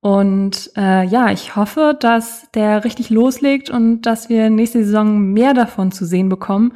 Und 0.00 0.72
äh, 0.76 1.06
ja, 1.06 1.30
ich 1.30 1.54
hoffe, 1.54 1.96
dass 2.00 2.50
der 2.54 2.82
richtig 2.82 3.10
loslegt 3.10 3.70
und 3.70 4.02
dass 4.02 4.28
wir 4.28 4.50
nächste 4.50 4.84
Saison 4.84 5.32
mehr 5.32 5.54
davon 5.54 5.92
zu 5.92 6.04
sehen 6.04 6.28
bekommen 6.28 6.72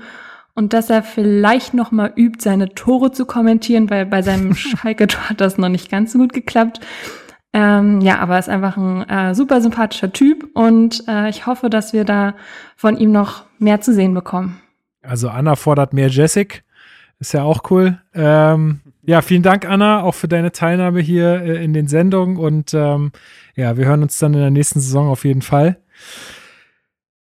und 0.54 0.72
dass 0.74 0.90
er 0.90 1.02
vielleicht 1.02 1.74
noch 1.74 1.90
mal 1.90 2.12
übt, 2.14 2.38
seine 2.40 2.68
Tore 2.68 3.10
zu 3.10 3.26
kommentieren, 3.26 3.90
weil 3.90 4.06
bei 4.06 4.22
seinem 4.22 4.54
Schalke-Tor 4.54 5.30
hat 5.30 5.40
das 5.40 5.58
noch 5.58 5.70
nicht 5.70 5.90
ganz 5.90 6.12
so 6.12 6.20
gut 6.20 6.32
geklappt. 6.32 6.78
Ähm, 7.57 8.00
ja, 8.00 8.18
aber 8.18 8.34
er 8.34 8.41
ist 8.41 8.49
einfach 8.49 8.76
ein 8.76 9.08
äh, 9.08 9.33
super 9.33 9.60
sympathischer 9.60 10.12
Typ 10.12 10.50
und 10.55 11.05
äh, 11.07 11.28
ich 11.28 11.47
hoffe, 11.47 11.70
dass 11.70 11.92
wir 11.92 12.05
da 12.05 12.34
von 12.76 12.97
ihm 12.97 13.12
noch 13.12 13.44
mehr 13.60 13.81
zu 13.81 13.94
sehen 13.94 14.12
bekommen. 14.12 14.60
Also 15.02 15.28
Anna 15.28 15.55
fordert 15.55 15.92
mehr 15.92 16.08
Jessic. 16.08 16.65
Ist 17.20 17.33
ja 17.33 17.44
auch 17.44 17.70
cool. 17.70 18.00
Ähm, 18.12 18.81
ja, 19.02 19.23
vielen 19.23 19.44
Dank, 19.44 19.66
Anna, 19.68 20.02
auch 20.02 20.16
für 20.16 20.26
deine 20.26 20.50
Teilnahme 20.50 21.00
hier 21.00 21.42
äh, 21.42 21.65
in 21.65 21.73
den 21.73 21.86
Sendungen. 21.86 22.39
Und 22.39 22.74
ähm, 22.74 23.12
ja, 23.55 23.76
wir 23.76 23.86
hören 23.86 24.02
uns 24.02 24.18
dann 24.18 24.34
in 24.34 24.41
der 24.41 24.50
nächsten 24.50 24.81
Saison 24.81 25.08
auf 25.08 25.24
jeden 25.24 25.42
Fall. 25.42 25.76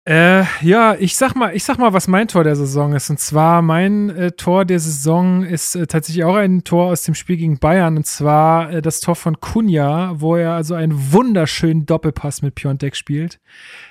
Äh, 0.09 0.45
ja, 0.63 0.95
ich 0.99 1.17
sag 1.17 1.35
mal, 1.35 1.55
ich 1.55 1.65
sag 1.65 1.77
mal, 1.77 1.93
was 1.93 2.09
mein 2.09 2.29
Tor 2.29 2.43
der 2.43 2.57
Saison 2.57 2.95
ist. 2.95 3.11
Und 3.11 3.21
zwar 3.21 3.61
mein 3.61 4.09
äh, 4.09 4.33
Tor 4.33 4.65
der 4.65 4.81
Saison 4.81 5.45
ist 5.45 5.75
äh, 5.75 5.87
tatsächlich 5.87 6.25
auch 6.25 6.37
ein 6.37 6.65
Tor 6.65 6.87
aus 6.87 7.03
dem 7.03 7.15
Spiel 7.15 7.37
gegen 7.37 7.59
Bayern. 7.59 7.99
Und 7.99 8.07
zwar 8.07 8.73
äh, 8.73 8.81
das 8.81 9.01
Tor 9.01 9.17
von 9.17 9.39
Kunja, 9.39 10.19
wo 10.19 10.37
er 10.37 10.53
also 10.53 10.75
einen 10.75 11.13
wunderschönen 11.13 11.85
Doppelpass 11.85 12.41
mit 12.41 12.55
Piontek 12.55 12.97
spielt. 12.97 13.39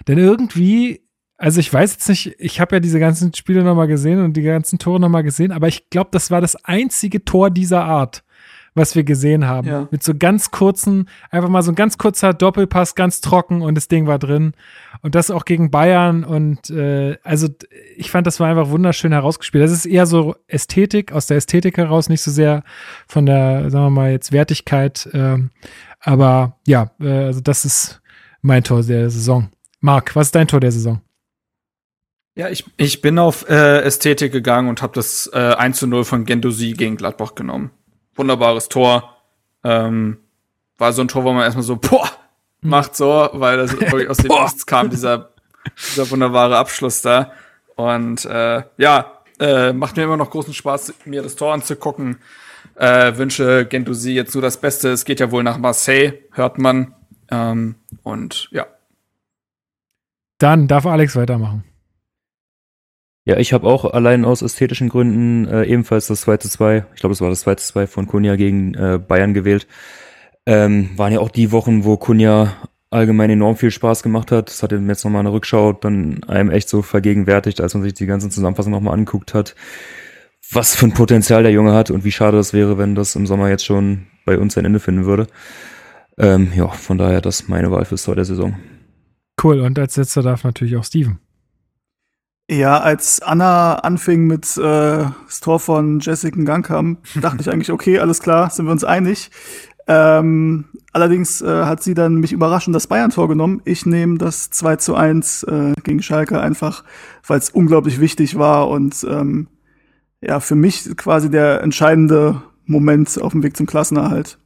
Denn 0.08 0.18
irgendwie, 0.18 1.04
also 1.38 1.60
ich 1.60 1.72
weiß 1.72 1.92
jetzt 1.92 2.10
nicht, 2.10 2.34
ich 2.40 2.60
habe 2.60 2.78
ja 2.78 2.80
diese 2.80 3.00
ganzen 3.00 3.32
Spiele 3.36 3.62
nochmal 3.62 3.88
gesehen 3.88 4.24
und 4.24 4.34
die 4.34 4.42
ganzen 4.42 4.80
Tore 4.80 5.00
nochmal 5.00 5.22
gesehen, 5.22 5.52
aber 5.52 5.68
ich 5.68 5.92
glaube, 5.92 6.10
das 6.14 6.32
war 6.32 6.42
das 6.42 6.56
einzige 6.66 7.26
Tor 7.26 7.52
dieser 7.52 7.84
Art 7.84 8.24
was 8.78 8.96
wir 8.96 9.04
gesehen 9.04 9.48
haben. 9.48 9.68
Ja. 9.68 9.88
Mit 9.92 10.04
so 10.04 10.14
ganz 10.18 10.52
kurzen, 10.52 11.10
einfach 11.32 11.50
mal 11.50 11.64
so 11.64 11.72
ein 11.72 11.76
ganz 11.76 11.98
kurzer 11.98 12.34
Doppelpass, 12.34 12.96
ganz 12.96 13.20
trocken 13.22 13.62
und 13.62 13.76
das 13.76 13.88
Ding 13.88 14.08
war 14.08 14.20
drin. 14.20 14.54
Und 15.02 15.16
das 15.16 15.32
auch 15.32 15.46
gegen 15.46 15.70
Bayern. 15.70 16.24
Und 16.24 16.70
äh, 16.70 17.18
also 17.24 17.48
ich 17.98 18.10
fand, 18.10 18.26
das 18.28 18.40
war 18.40 18.48
einfach 18.48 18.70
wunderschön 18.70 19.12
herausgespielt. 19.12 19.64
Das 19.64 19.72
ist 19.72 19.86
eher 19.86 20.06
so 20.06 20.36
Ästhetik, 20.48 21.12
aus 21.12 21.28
der 21.28 21.38
Ästhetik 21.38 21.78
heraus, 21.78 22.10
nicht 22.10 22.22
so 22.22 22.32
sehr 22.32 22.64
von 23.08 23.26
der, 23.26 23.70
sagen 23.70 23.86
wir 23.86 23.90
mal, 23.90 24.12
jetzt 24.12 24.32
Wertigkeit. 24.32 25.10
Ähm, 25.14 25.52
aber 26.00 26.58
ja, 26.66 26.92
äh, 27.02 27.26
also 27.26 27.42
das 27.42 27.66
ist 27.66 28.02
mein 28.42 28.64
Tor 28.64 28.84
der 28.84 29.10
Saison. 29.10 29.50
Marc, 29.82 30.16
was 30.16 30.28
ist 30.28 30.36
dein 30.36 30.48
Tor 30.48 30.60
der 30.60 30.72
Saison? 30.72 31.02
Ja, 32.36 32.50
ich, 32.50 32.66
ich 32.78 33.02
bin 33.02 33.18
auf 33.18 33.50
äh, 33.50 33.82
Ästhetik 33.82 34.32
gegangen 34.32 34.70
und 34.70 34.84
habe 34.84 34.94
das 34.94 35.28
äh, 35.34 35.38
1 35.38 35.80
zu 35.80 35.88
0 35.88 36.04
von 36.04 36.26
Gendosi 36.26 36.74
gegen 36.74 36.96
Gladbach 36.96 37.34
genommen 37.34 37.72
wunderbares 38.18 38.70
Tor. 38.70 39.16
Ähm, 39.64 40.18
war 40.78 40.94
so 40.94 41.02
ein 41.02 41.08
Tor, 41.08 41.24
wo 41.24 41.34
man 41.34 41.44
erstmal 41.44 41.64
so, 41.64 41.76
boah, 41.76 42.10
hm. 42.62 42.70
macht 42.70 42.96
so, 42.96 43.30
weil 43.34 43.58
das 43.58 43.80
wirklich 43.80 44.10
aus 44.10 44.18
dem 44.18 44.28
Nichts 44.42 44.66
kam, 44.66 44.90
dieser, 44.90 45.32
dieser 45.90 46.10
wunderbare 46.10 46.58
Abschluss 46.58 47.02
da. 47.02 47.32
Und 47.76 48.26
äh, 48.26 48.64
ja, 48.78 49.14
äh, 49.40 49.74
macht 49.74 49.98
mir 49.98 50.04
immer 50.04 50.18
noch 50.18 50.32
großen 50.32 50.54
Spaß, 50.54 50.94
mir 51.06 51.22
das 51.22 51.36
Tor 51.36 51.54
anzugucken. 51.54 52.18
Äh, 52.76 53.18
wünsche 53.18 53.66
Gendusi 53.66 54.14
jetzt 54.14 54.34
nur 54.36 54.42
das 54.42 54.58
Beste. 54.58 54.90
Es 54.90 55.06
geht 55.06 55.20
ja 55.20 55.32
wohl 55.32 55.44
nach 55.44 55.58
Marseille, 55.58 56.14
hört 56.32 56.58
man. 56.60 56.94
Ähm, 57.30 57.76
und 58.04 58.50
ja. 58.52 58.68
Dann 60.38 60.68
darf 60.68 60.86
Alex 60.86 61.16
weitermachen. 61.16 61.64
Ja, 63.28 63.36
ich 63.36 63.52
habe 63.52 63.68
auch 63.68 63.84
allein 63.84 64.24
aus 64.24 64.42
ästhetischen 64.42 64.88
Gründen 64.88 65.50
äh, 65.50 65.66
ebenfalls 65.66 66.08
das 66.08 66.22
zweite 66.22 66.48
zwei, 66.48 66.86
ich 66.96 67.02
glaube, 67.02 67.12
es 67.12 67.20
war 67.20 67.30
das 67.30 67.42
zweite 67.42 67.62
zwei 67.62 67.86
von 67.86 68.08
Kunja 68.08 68.38
gegen 68.38 68.74
äh, 68.74 69.00
Bayern 69.06 69.34
gewählt. 69.34 69.68
Ähm, 70.46 70.92
waren 70.96 71.12
ja 71.12 71.20
auch 71.20 71.30
die 71.30 71.52
Wochen, 71.52 71.84
wo 71.84 71.98
Kunja 71.98 72.54
allgemein 72.90 73.30
enorm 73.30 73.58
viel 73.58 73.70
Spaß 73.70 74.02
gemacht 74.02 74.32
hat. 74.32 74.48
Das 74.48 74.64
hat 74.64 74.72
ihm 74.72 74.88
jetzt 74.88 75.04
nochmal 75.04 75.20
eine 75.20 75.34
Rückschau 75.34 75.74
dann 75.74 76.24
einem 76.24 76.50
echt 76.50 76.70
so 76.70 76.82
vergegenwärtigt, 76.82 77.60
als 77.60 77.74
man 77.74 77.84
sich 77.84 77.94
die 77.96 78.06
ganzen 78.06 78.32
Zusammenfassungen 78.32 78.80
nochmal 78.80 78.94
angeguckt 78.94 79.34
hat, 79.34 79.56
was 80.50 80.76
für 80.78 80.86
ein 80.86 80.94
Potenzial 80.94 81.44
der 81.44 81.52
Junge 81.52 81.74
hat 81.74 81.92
und 81.92 82.06
wie 82.06 82.14
schade 82.14 82.38
das 82.38 82.54
wäre, 82.54 82.78
wenn 82.78 82.96
das 82.96 83.18
im 83.18 83.28
Sommer 83.28 83.50
jetzt 83.50 83.66
schon 83.66 84.08
bei 84.24 84.40
uns 84.40 84.58
ein 84.58 84.64
Ende 84.64 84.80
finden 84.80 85.04
würde. 85.04 85.28
Ähm, 86.18 86.54
ja, 86.56 86.70
von 86.70 86.98
daher 86.98 87.20
das 87.20 87.50
meine 87.50 87.72
Wahl 87.72 87.84
fürs 87.84 88.06
Tor 88.06 88.16
der 88.16 88.24
Saison. 88.24 88.56
Cool, 89.44 89.60
und 89.60 89.78
als 89.78 89.98
letzter 89.98 90.24
darf 90.24 90.46
natürlich 90.46 90.78
auch 90.78 90.86
Steven. 90.86 91.20
Ja, 92.50 92.80
als 92.80 93.22
Anna 93.22 93.76
anfing 93.76 94.26
mit 94.26 94.56
äh, 94.58 94.62
das 95.26 95.42
Tor 95.42 95.60
von 95.60 96.00
Jessica 96.00 96.42
Gangkamp, 96.42 97.00
dachte 97.22 97.42
ich 97.42 97.50
eigentlich, 97.50 97.72
okay, 97.72 98.00
alles 98.00 98.22
klar, 98.22 98.50
sind 98.50 98.66
wir 98.66 98.72
uns 98.72 98.86
einig. 98.86 99.32
Ähm, 99.88 100.66
allerdings 100.94 101.42
äh, 101.42 101.66
hat 101.66 101.84
sie 101.84 101.94
dann 101.94 102.16
mich 102.16 102.32
überraschend 102.32 102.76
das 102.76 102.88
Bayern-Tor 102.88 103.28
genommen. 103.28 103.62
Ich 103.66 103.86
nehme 103.86 104.18
das 104.18 104.50
2 104.50 104.78
zu 104.78 104.96
1 104.96 105.44
äh, 105.44 105.74
gegen 105.84 106.02
Schalke 106.02 106.40
einfach, 106.40 106.84
weil 107.26 107.40
es 107.40 107.50
unglaublich 107.50 108.00
wichtig 108.00 108.38
war 108.38 108.70
und 108.70 109.06
ähm, 109.10 109.48
ja, 110.22 110.40
für 110.40 110.56
mich 110.56 110.96
quasi 110.98 111.30
der 111.30 111.62
entscheidende 111.62 112.42
Moment 112.66 113.22
auf 113.22 113.32
dem 113.32 113.44
Weg 113.44 113.56
zum 113.56 113.66
Klassenerhalt. 113.66 114.40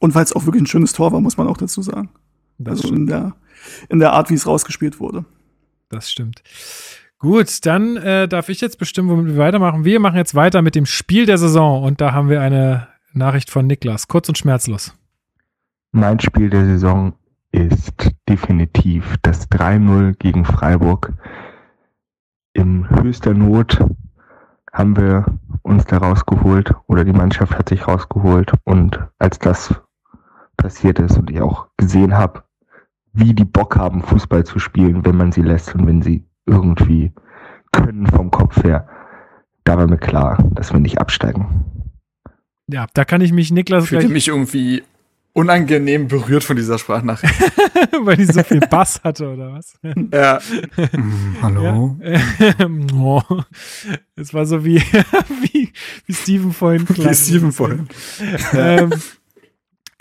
Und 0.00 0.14
weil 0.14 0.24
es 0.24 0.34
auch 0.34 0.46
wirklich 0.46 0.62
ein 0.62 0.66
schönes 0.66 0.92
Tor 0.92 1.12
war, 1.12 1.20
muss 1.20 1.36
man 1.36 1.46
auch 1.46 1.56
dazu 1.56 1.82
sagen. 1.82 2.10
Das 2.58 2.78
also 2.78 2.88
stimmt. 2.88 3.00
in 3.00 3.06
der, 3.06 3.36
in 3.88 3.98
der 3.98 4.12
Art, 4.12 4.30
wie 4.30 4.34
es 4.34 4.46
rausgespielt 4.46 4.98
wurde. 4.98 5.24
Das 5.88 6.10
stimmt. 6.10 6.42
Gut, 7.24 7.64
dann 7.64 7.96
äh, 7.96 8.28
darf 8.28 8.50
ich 8.50 8.60
jetzt 8.60 8.78
bestimmen, 8.78 9.08
womit 9.08 9.28
wir 9.28 9.38
weitermachen. 9.38 9.86
Wir 9.86 9.98
machen 9.98 10.18
jetzt 10.18 10.34
weiter 10.34 10.60
mit 10.60 10.74
dem 10.74 10.84
Spiel 10.84 11.24
der 11.24 11.38
Saison 11.38 11.82
und 11.82 12.02
da 12.02 12.12
haben 12.12 12.28
wir 12.28 12.42
eine 12.42 12.88
Nachricht 13.14 13.48
von 13.48 13.66
Niklas. 13.66 14.08
Kurz 14.08 14.28
und 14.28 14.36
schmerzlos. 14.36 14.94
Mein 15.92 16.20
Spiel 16.20 16.50
der 16.50 16.66
Saison 16.66 17.14
ist 17.50 18.10
definitiv 18.28 19.16
das 19.22 19.50
3-0 19.50 20.18
gegen 20.18 20.44
Freiburg. 20.44 21.14
In 22.52 22.90
höchster 22.90 23.32
Not 23.32 23.82
haben 24.74 24.94
wir 24.94 25.24
uns 25.62 25.86
da 25.86 25.96
rausgeholt 25.96 26.74
oder 26.88 27.04
die 27.04 27.14
Mannschaft 27.14 27.56
hat 27.56 27.70
sich 27.70 27.88
rausgeholt 27.88 28.52
und 28.64 29.00
als 29.18 29.38
das 29.38 29.74
passiert 30.58 30.98
ist 30.98 31.16
und 31.16 31.30
ich 31.30 31.40
auch 31.40 31.68
gesehen 31.78 32.18
habe, 32.18 32.44
wie 33.14 33.32
die 33.32 33.46
Bock 33.46 33.76
haben, 33.76 34.02
Fußball 34.02 34.44
zu 34.44 34.58
spielen, 34.58 35.06
wenn 35.06 35.16
man 35.16 35.32
sie 35.32 35.40
lässt 35.40 35.74
und 35.74 35.86
wenn 35.86 36.02
sie 36.02 36.22
irgendwie 36.46 37.12
können 37.72 38.06
vom 38.06 38.30
Kopf 38.30 38.62
her, 38.64 38.88
da 39.64 39.76
war 39.76 39.86
mir 39.86 39.98
klar, 39.98 40.38
dass 40.52 40.72
wir 40.72 40.80
nicht 40.80 40.98
absteigen. 40.98 41.64
Ja, 42.66 42.86
da 42.94 43.04
kann 43.04 43.20
ich 43.20 43.32
mich 43.32 43.50
Niklas 43.50 43.84
Ich 43.84 43.90
fühlte 43.90 44.08
mich 44.08 44.28
irgendwie 44.28 44.82
unangenehm 45.32 46.08
berührt 46.08 46.44
von 46.44 46.56
dieser 46.56 46.78
Sprachnachricht. 46.78 47.34
weil 48.04 48.16
die 48.16 48.24
so 48.24 48.42
viel 48.42 48.60
Bass 48.60 49.00
hatte 49.02 49.32
oder 49.32 49.52
was? 49.52 49.78
ja. 50.12 50.38
hallo. 51.42 51.98
oh. 52.94 53.22
Es 54.16 54.32
war 54.32 54.46
so 54.46 54.64
wie, 54.64 54.80
wie, 55.42 55.72
wie 56.06 56.12
Steven 56.12 56.52
vorhin. 56.52 56.88
Wie 56.88 57.14
Steven 57.14 57.52
vorhin. 57.52 57.88
ähm, 58.52 58.92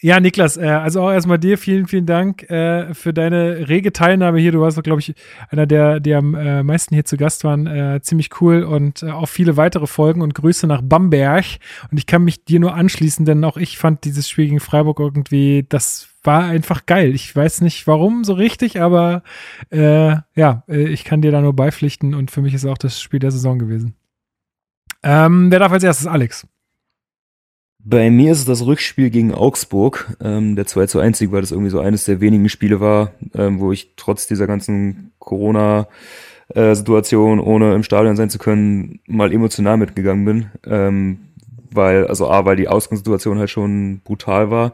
ja, 0.03 0.19
Niklas, 0.19 0.57
äh, 0.57 0.67
also 0.67 1.01
auch 1.01 1.13
erstmal 1.13 1.39
dir 1.39 1.57
vielen, 1.57 1.87
vielen 1.87 2.05
Dank 2.05 2.43
äh, 2.51 2.93
für 2.93 3.13
deine 3.13 3.69
rege 3.69 3.93
Teilnahme 3.93 4.37
hier. 4.37 4.51
Du 4.51 4.59
warst, 4.59 4.83
glaube 4.83 4.99
ich, 4.99 5.15
einer 5.49 5.65
der, 5.65 6.01
die 6.01 6.13
am 6.13 6.35
äh, 6.35 6.61
meisten 6.61 6.93
hier 6.93 7.05
zu 7.05 7.15
Gast 7.15 7.45
waren. 7.45 7.67
Äh, 7.67 8.01
ziemlich 8.01 8.41
cool 8.41 8.63
und 8.63 9.01
äh, 9.01 9.11
auch 9.11 9.27
viele 9.27 9.55
weitere 9.55 9.87
Folgen 9.87 10.21
und 10.21 10.35
Grüße 10.35 10.67
nach 10.67 10.81
Bamberg. 10.83 11.45
Und 11.89 11.97
ich 11.97 12.05
kann 12.05 12.25
mich 12.25 12.43
dir 12.43 12.59
nur 12.59 12.73
anschließen, 12.75 13.25
denn 13.25 13.45
auch 13.45 13.55
ich 13.55 13.77
fand 13.77 14.03
dieses 14.03 14.27
Spiel 14.27 14.47
gegen 14.47 14.59
Freiburg 14.59 14.99
irgendwie, 14.99 15.65
das 15.69 16.09
war 16.21 16.43
einfach 16.43 16.85
geil. 16.85 17.15
Ich 17.15 17.33
weiß 17.33 17.61
nicht 17.61 17.87
warum 17.87 18.25
so 18.25 18.33
richtig, 18.33 18.81
aber 18.81 19.23
äh, 19.69 20.17
ja, 20.35 20.63
äh, 20.67 20.83
ich 20.89 21.05
kann 21.05 21.21
dir 21.21 21.31
da 21.31 21.39
nur 21.39 21.53
beipflichten 21.53 22.13
und 22.13 22.29
für 22.29 22.41
mich 22.41 22.53
ist 22.53 22.65
auch 22.65 22.77
das 22.77 22.99
Spiel 22.99 23.19
der 23.19 23.31
Saison 23.31 23.57
gewesen. 23.57 23.95
Ähm, 25.01 25.49
wer 25.49 25.59
darf 25.59 25.71
als 25.71 25.85
erstes? 25.85 26.07
Alex. 26.07 26.45
Bei 27.85 28.09
mir 28.09 28.31
ist 28.31 28.39
es 28.39 28.45
das 28.45 28.65
Rückspiel 28.65 29.09
gegen 29.09 29.33
Augsburg, 29.33 30.15
ähm, 30.21 30.55
der 30.55 30.65
2 30.65 30.85
zu 30.85 30.99
1 30.99 31.17
Sieg, 31.17 31.33
weil 31.33 31.41
das 31.41 31.51
irgendwie 31.51 31.69
so 31.69 31.81
eines 31.81 32.05
der 32.05 32.21
wenigen 32.21 32.47
Spiele 32.47 32.79
war, 32.79 33.11
ähm, 33.33 33.59
wo 33.59 33.73
ich 33.73 33.95
trotz 33.97 34.25
dieser 34.25 34.47
ganzen 34.47 35.11
Corona-Situation, 35.19 37.41
ohne 37.41 37.75
im 37.75 37.83
Stadion 37.83 38.15
sein 38.15 38.29
zu 38.29 38.37
können, 38.37 39.01
mal 39.05 39.33
emotional 39.33 39.75
mitgegangen 39.75 40.23
bin. 40.23 40.45
Ähm, 40.65 41.25
weil, 41.71 42.07
also 42.07 42.29
A, 42.29 42.45
weil 42.45 42.55
die 42.55 42.69
Ausgangssituation 42.69 43.39
halt 43.39 43.49
schon 43.49 43.99
brutal 44.05 44.49
war. 44.49 44.71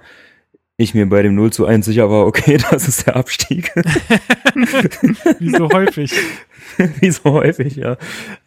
Ich 0.82 0.94
mir 0.94 1.06
bei 1.08 1.22
dem 1.22 1.36
0 1.36 1.52
zu 1.52 1.66
1 1.66 1.86
sicher 1.86 2.10
war, 2.10 2.26
okay, 2.26 2.58
das 2.72 2.88
ist 2.88 3.06
der 3.06 3.18
Abstieg. 3.18 3.70
Wie 5.40 5.50
so 5.50 5.70
häufig. 5.74 6.14
Wie 7.02 7.12
so 7.12 7.26
häufig, 7.26 7.76
ja. 7.76 7.98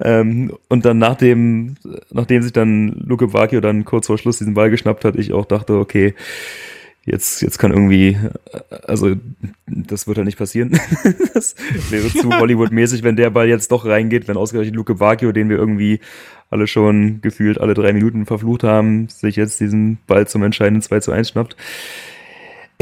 Ähm, 0.01 0.51
und 0.71 0.87
dann 0.87 0.97
nachdem, 0.97 1.75
nachdem 2.11 2.41
sich 2.41 2.55
dann 2.55 3.03
Luke 3.07 3.27
Bacchio 3.29 3.61
dann 3.61 3.85
kurz 3.85 4.07
vor 4.07 4.17
Schluss 4.17 4.39
diesen 4.39 4.55
Ball 4.55 4.71
geschnappt 4.71 5.05
hat, 5.05 5.17
ich 5.17 5.35
auch 5.35 5.45
dachte, 5.45 5.75
okay, 5.75 6.15
jetzt, 7.05 7.43
jetzt 7.43 7.59
kann 7.59 7.71
irgendwie, 7.71 8.17
also 8.87 9.15
das 9.67 10.07
wird 10.07 10.17
halt 10.17 10.25
nicht 10.25 10.39
passieren. 10.39 10.81
das 11.35 11.55
wäre 11.91 12.09
zu 12.09 12.31
Hollywood-mäßig, 12.31 13.03
wenn 13.03 13.17
der 13.17 13.29
Ball 13.29 13.47
jetzt 13.47 13.73
doch 13.73 13.85
reingeht, 13.85 14.27
wenn 14.27 14.39
ausgerechnet 14.39 14.75
Luke 14.75 14.95
Bacchio, 14.95 15.33
den 15.33 15.51
wir 15.51 15.59
irgendwie 15.59 16.01
alle 16.49 16.67
schon 16.67 17.21
gefühlt 17.21 17.61
alle 17.61 17.75
drei 17.75 17.93
Minuten 17.93 18.25
verflucht 18.25 18.63
haben, 18.63 19.09
sich 19.09 19.37
jetzt 19.37 19.61
diesen 19.61 19.99
Ball 20.07 20.27
zum 20.27 20.43
entscheidenden 20.43 20.81
2 20.81 21.01
zu 21.01 21.13
1 21.13 21.29
schnappt. 21.29 21.57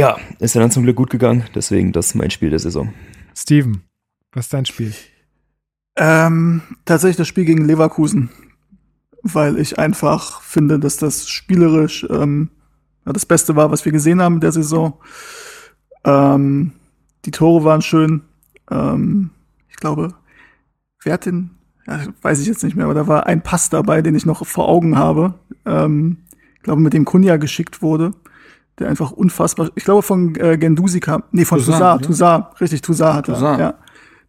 Ja, 0.00 0.16
ist 0.38 0.54
ja 0.54 0.62
dann 0.62 0.70
zum 0.70 0.84
Glück 0.84 0.96
gut 0.96 1.10
gegangen, 1.10 1.44
deswegen 1.54 1.92
das 1.92 2.06
ist 2.06 2.14
mein 2.14 2.30
Spiel 2.30 2.48
der 2.48 2.58
Saison. 2.58 2.94
Steven, 3.36 3.82
was 4.32 4.46
ist 4.46 4.54
dein 4.54 4.64
Spiel? 4.64 4.94
Ähm, 5.94 6.62
tatsächlich 6.86 7.18
das 7.18 7.28
Spiel 7.28 7.44
gegen 7.44 7.66
Leverkusen, 7.66 8.30
weil 9.22 9.58
ich 9.58 9.78
einfach 9.78 10.40
finde, 10.40 10.78
dass 10.78 10.96
das 10.96 11.28
spielerisch 11.28 12.06
ähm, 12.08 12.48
das 13.04 13.26
Beste 13.26 13.56
war, 13.56 13.70
was 13.70 13.84
wir 13.84 13.92
gesehen 13.92 14.22
haben 14.22 14.36
in 14.36 14.40
der 14.40 14.52
Saison. 14.52 14.94
Ähm, 16.04 16.72
die 17.26 17.30
Tore 17.30 17.64
waren 17.64 17.82
schön. 17.82 18.22
Ähm, 18.70 19.28
ich 19.68 19.76
glaube, 19.76 20.14
wer 21.04 21.12
hat 21.12 21.26
den, 21.26 21.50
ja, 21.86 22.06
weiß 22.22 22.40
ich 22.40 22.46
jetzt 22.46 22.64
nicht 22.64 22.74
mehr, 22.74 22.86
aber 22.86 22.94
da 22.94 23.06
war 23.06 23.26
ein 23.26 23.42
Pass 23.42 23.68
dabei, 23.68 24.00
den 24.00 24.14
ich 24.14 24.24
noch 24.24 24.46
vor 24.46 24.66
Augen 24.66 24.96
habe. 24.96 25.34
Ähm, 25.66 26.16
ich 26.56 26.62
glaube, 26.62 26.80
mit 26.80 26.94
dem 26.94 27.04
Kunja 27.04 27.36
geschickt 27.36 27.82
wurde, 27.82 28.12
der 28.80 28.88
einfach 28.88 29.12
unfassbar, 29.12 29.70
ich 29.74 29.84
glaube 29.84 30.02
von 30.02 30.34
äh, 30.36 30.58
Gendusi 30.58 31.00
kam, 31.00 31.22
nee, 31.30 31.44
von 31.44 31.58
Toussaint, 31.58 32.04
Toussaint, 32.04 32.60
richtig, 32.60 32.82
Toussaint 32.82 33.14
hat 33.14 33.28
er, 33.28 33.58
ja. 33.58 33.74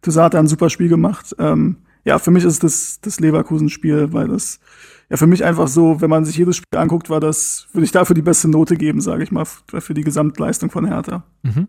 Toussaint 0.02 0.26
hat 0.26 0.34
da 0.34 0.38
ein 0.38 0.46
super 0.46 0.70
Spiel 0.70 0.88
gemacht. 0.88 1.34
Ähm, 1.38 1.76
ja, 2.04 2.18
für 2.18 2.30
mich 2.30 2.44
ist 2.44 2.62
das 2.62 3.00
das 3.00 3.20
Leverkusen-Spiel, 3.20 4.12
weil 4.12 4.28
das 4.28 4.60
ja 5.08 5.16
für 5.16 5.26
mich 5.26 5.44
einfach 5.44 5.68
so, 5.68 6.00
wenn 6.00 6.10
man 6.10 6.24
sich 6.24 6.36
jedes 6.36 6.56
Spiel 6.56 6.78
anguckt, 6.78 7.10
war 7.10 7.20
das, 7.20 7.68
würde 7.72 7.84
ich 7.84 7.92
dafür 7.92 8.14
die 8.14 8.22
beste 8.22 8.48
Note 8.48 8.76
geben, 8.76 9.00
sage 9.00 9.22
ich 9.22 9.32
mal, 9.32 9.44
für 9.44 9.94
die 9.94 10.02
Gesamtleistung 10.02 10.70
von 10.70 10.86
Hertha. 10.86 11.24
Mhm. 11.42 11.68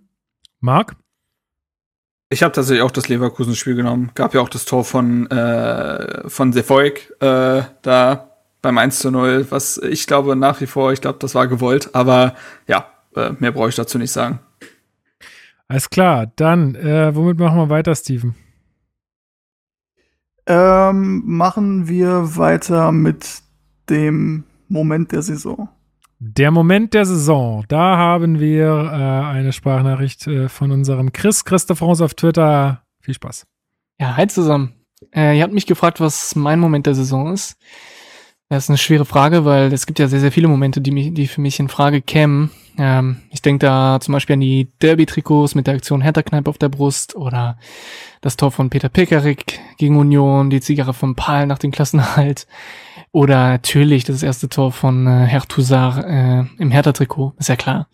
Marc? 0.60 0.96
Ich 2.30 2.42
habe 2.42 2.52
tatsächlich 2.52 2.82
auch 2.82 2.92
das 2.92 3.10
Leverkusen-Spiel 3.10 3.76
genommen. 3.76 4.12
Gab 4.16 4.34
ja 4.34 4.42
auch 4.42 4.50
das 4.50 4.66
Tor 4.66 4.84
von, 4.84 5.30
äh, 5.30 6.28
von 6.28 6.52
Sefolk 6.52 7.12
äh, 7.22 7.62
da 7.84 8.33
beim 8.64 8.80
1 8.80 9.00
zu 9.00 9.12
0, 9.12 9.52
was 9.52 9.78
ich 9.78 10.08
glaube 10.08 10.36
nach 10.36 10.60
wie 10.62 10.66
vor, 10.66 10.92
ich 10.92 11.02
glaube, 11.02 11.20
das 11.20 11.36
war 11.36 11.48
gewollt, 11.48 11.94
aber 11.94 12.34
ja, 12.66 12.88
äh, 13.16 13.32
mehr 13.38 13.52
brauche 13.52 13.70
ich 13.70 13.76
dazu 13.76 14.00
nicht 14.00 14.12
sagen. 14.12 14.40
Alles 15.68 15.90
klar, 15.90 16.32
dann, 16.36 16.74
äh, 16.76 17.14
womit 17.16 17.38
machen 17.38 17.58
wir 17.58 17.70
weiter, 17.70 17.94
Steven? 17.94 18.36
Ähm, 20.46 21.24
machen 21.26 21.88
wir 21.88 22.38
weiter 22.38 22.92
mit 22.92 23.42
dem 23.90 24.46
Moment 24.68 25.12
der 25.12 25.22
Saison. 25.22 25.70
Der 26.20 26.52
Moment 26.52 26.94
der 26.94 27.06
Saison. 27.06 27.66
Da 27.68 27.98
haben 27.98 28.40
wir 28.40 28.68
äh, 28.68 29.36
eine 29.36 29.52
Sprachnachricht 29.52 30.26
äh, 30.28 30.48
von 30.48 30.72
unserem 30.72 31.12
Chris 31.12 31.44
Christoph 31.44 31.82
uns 31.82 32.02
auf 32.02 32.14
Twitter. 32.14 32.84
Viel 33.02 33.14
Spaß. 33.14 33.46
Ja, 34.00 34.16
hi 34.16 34.28
zusammen. 34.28 34.74
Äh, 35.14 35.38
ihr 35.38 35.44
habt 35.44 35.54
mich 35.54 35.66
gefragt, 35.66 36.00
was 36.00 36.36
mein 36.36 36.60
Moment 36.60 36.86
der 36.86 36.96
Saison 36.96 37.34
ist. 37.34 37.58
Das 38.50 38.66
ist 38.66 38.70
eine 38.70 38.78
schwere 38.78 39.06
Frage, 39.06 39.46
weil 39.46 39.74
es 39.74 39.86
gibt 39.86 40.00
ja 40.00 40.08
sehr, 40.08 40.20
sehr 40.20 40.32
viele 40.32 40.48
Momente, 40.48 40.82
die, 40.82 40.92
mich, 40.92 41.14
die 41.14 41.28
für 41.28 41.42
mich 41.42 41.60
in 41.60 41.70
Frage 41.70 42.02
kämen. 42.02 42.52
Ähm, 42.78 43.18
ich 43.32 43.42
denke 43.42 43.66
da 43.66 44.00
zum 44.00 44.14
Beispiel 44.14 44.34
an 44.34 44.42
die 44.42 44.72
Derby-Trikots 44.80 45.56
mit 45.56 45.68
der 45.68 45.76
Aktion 45.76 46.02
Hertha-Kneipe 46.02 46.50
auf 46.50 46.58
der 46.58 46.70
Brust 46.70 47.16
oder 47.16 47.58
das 48.22 48.38
Tor 48.38 48.52
von 48.52 48.70
Peter 48.70 48.90
Pekarik 48.90 49.60
gegen 49.78 49.98
Union, 49.98 50.50
die 50.50 50.62
Zigarre 50.62 50.94
von 50.94 51.16
Paul 51.16 51.48
nach 51.48 51.60
dem 51.60 51.72
Klassenerhalt 51.72 52.48
oder 53.12 53.50
natürlich 53.50 54.04
das 54.04 54.24
erste 54.24 54.50
Tor 54.50 54.72
von 54.72 55.08
äh, 55.08 55.26
Herr 55.26 55.42
Toussaint 55.48 56.04
äh, 56.04 56.62
im 56.62 56.72
Hertha-Trikot, 56.72 57.34
ist 57.38 57.50
ja 57.50 57.56
klar. 57.56 57.88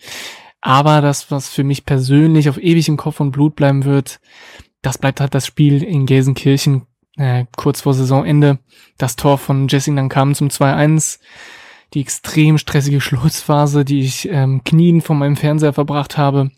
Aber 0.61 1.01
das, 1.01 1.31
was 1.31 1.49
für 1.49 1.63
mich 1.63 1.85
persönlich 1.85 2.49
auf 2.49 2.57
ewig 2.57 2.87
im 2.89 2.97
Kopf 2.97 3.19
und 3.19 3.31
Blut 3.31 3.55
bleiben 3.55 3.85
wird, 3.85 4.19
das 4.81 4.97
bleibt 4.97 5.19
halt 5.19 5.35
das 5.35 5.45
Spiel 5.45 5.83
in 5.83 6.05
Gelsenkirchen 6.05 6.85
äh, 7.19 7.45
kurz 7.55 7.81
vor 7.81 7.93
Saisonende. 7.93 8.59
Das 8.97 9.15
Tor 9.15 9.37
von 9.37 9.67
Jesse 9.67 9.91
Nankam 9.91 10.33
zum 10.33 10.47
2-1. 10.47 11.19
Die 11.93 12.01
extrem 12.01 12.57
stressige 12.57 13.01
Schlussphase, 13.01 13.85
die 13.85 14.01
ich 14.01 14.27
ähm, 14.31 14.63
knien 14.63 15.01
vor 15.01 15.15
meinem 15.15 15.35
Fernseher 15.35 15.73
verbracht 15.73 16.17
habe. 16.17 16.51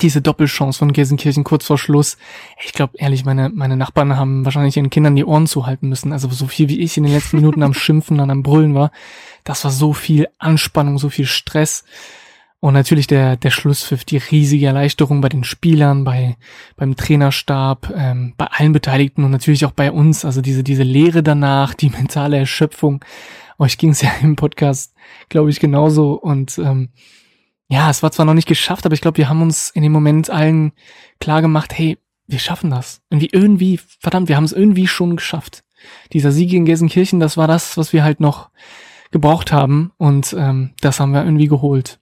Diese 0.00 0.22
Doppelchance 0.22 0.78
von 0.78 0.92
Gelsenkirchen 0.92 1.42
kurz 1.42 1.66
vor 1.66 1.76
Schluss. 1.76 2.16
Ich 2.64 2.72
glaube, 2.72 2.92
ehrlich, 2.98 3.24
meine, 3.24 3.48
meine 3.48 3.76
Nachbarn 3.76 4.16
haben 4.16 4.44
wahrscheinlich 4.44 4.76
ihren 4.76 4.90
Kindern 4.90 5.16
die 5.16 5.24
Ohren 5.24 5.48
zuhalten 5.48 5.88
müssen. 5.88 6.12
Also 6.12 6.28
so 6.28 6.46
viel 6.46 6.68
wie 6.68 6.78
ich 6.78 6.96
in 6.96 7.02
den 7.02 7.12
letzten 7.12 7.36
Minuten 7.36 7.64
am 7.64 7.74
Schimpfen 7.74 8.20
und 8.20 8.30
am 8.30 8.44
Brüllen 8.44 8.74
war. 8.74 8.92
Das 9.42 9.64
war 9.64 9.72
so 9.72 9.92
viel 9.92 10.28
Anspannung, 10.38 10.98
so 10.98 11.08
viel 11.08 11.26
Stress. 11.26 11.84
Und 12.60 12.74
natürlich 12.74 13.06
der, 13.06 13.36
der 13.36 13.50
Schlusspfiff, 13.50 14.04
die 14.04 14.18
riesige 14.18 14.66
Erleichterung 14.66 15.22
bei 15.22 15.30
den 15.30 15.44
Spielern, 15.44 16.04
bei, 16.04 16.36
beim 16.76 16.94
Trainerstab, 16.94 17.90
ähm, 17.96 18.34
bei 18.36 18.46
allen 18.46 18.72
Beteiligten 18.72 19.24
und 19.24 19.30
natürlich 19.30 19.64
auch 19.64 19.72
bei 19.72 19.90
uns. 19.90 20.26
Also 20.26 20.42
diese, 20.42 20.62
diese 20.62 20.82
Lehre 20.82 21.22
danach, 21.22 21.72
die 21.72 21.88
mentale 21.90 22.36
Erschöpfung. 22.36 23.02
Euch 23.58 23.78
ging 23.78 23.90
es 23.90 24.02
ja 24.02 24.10
im 24.22 24.36
Podcast, 24.36 24.94
glaube 25.30 25.48
ich, 25.48 25.58
genauso. 25.58 26.12
Und 26.12 26.58
ähm, 26.58 26.90
ja, 27.68 27.88
es 27.88 28.02
war 28.02 28.12
zwar 28.12 28.26
noch 28.26 28.34
nicht 28.34 28.48
geschafft, 28.48 28.84
aber 28.84 28.94
ich 28.94 29.00
glaube, 29.00 29.18
wir 29.18 29.30
haben 29.30 29.40
uns 29.40 29.70
in 29.70 29.82
dem 29.82 29.92
Moment 29.92 30.28
allen 30.28 30.72
klar 31.18 31.40
gemacht, 31.40 31.72
hey, 31.78 31.96
wir 32.26 32.38
schaffen 32.38 32.68
das. 32.68 33.00
Irgendwie, 33.08 33.30
irgendwie, 33.32 33.80
verdammt, 34.00 34.28
wir 34.28 34.36
haben 34.36 34.44
es 34.44 34.52
irgendwie 34.52 34.86
schon 34.86 35.16
geschafft. 35.16 35.64
Dieser 36.12 36.30
Sieg 36.30 36.50
gegen 36.50 36.66
Gelsenkirchen, 36.66 37.20
das 37.20 37.38
war 37.38 37.48
das, 37.48 37.78
was 37.78 37.94
wir 37.94 38.04
halt 38.04 38.20
noch 38.20 38.50
gebraucht 39.12 39.50
haben. 39.50 39.92
Und 39.96 40.34
ähm, 40.38 40.74
das 40.80 41.00
haben 41.00 41.12
wir 41.12 41.24
irgendwie 41.24 41.48
geholt. 41.48 41.99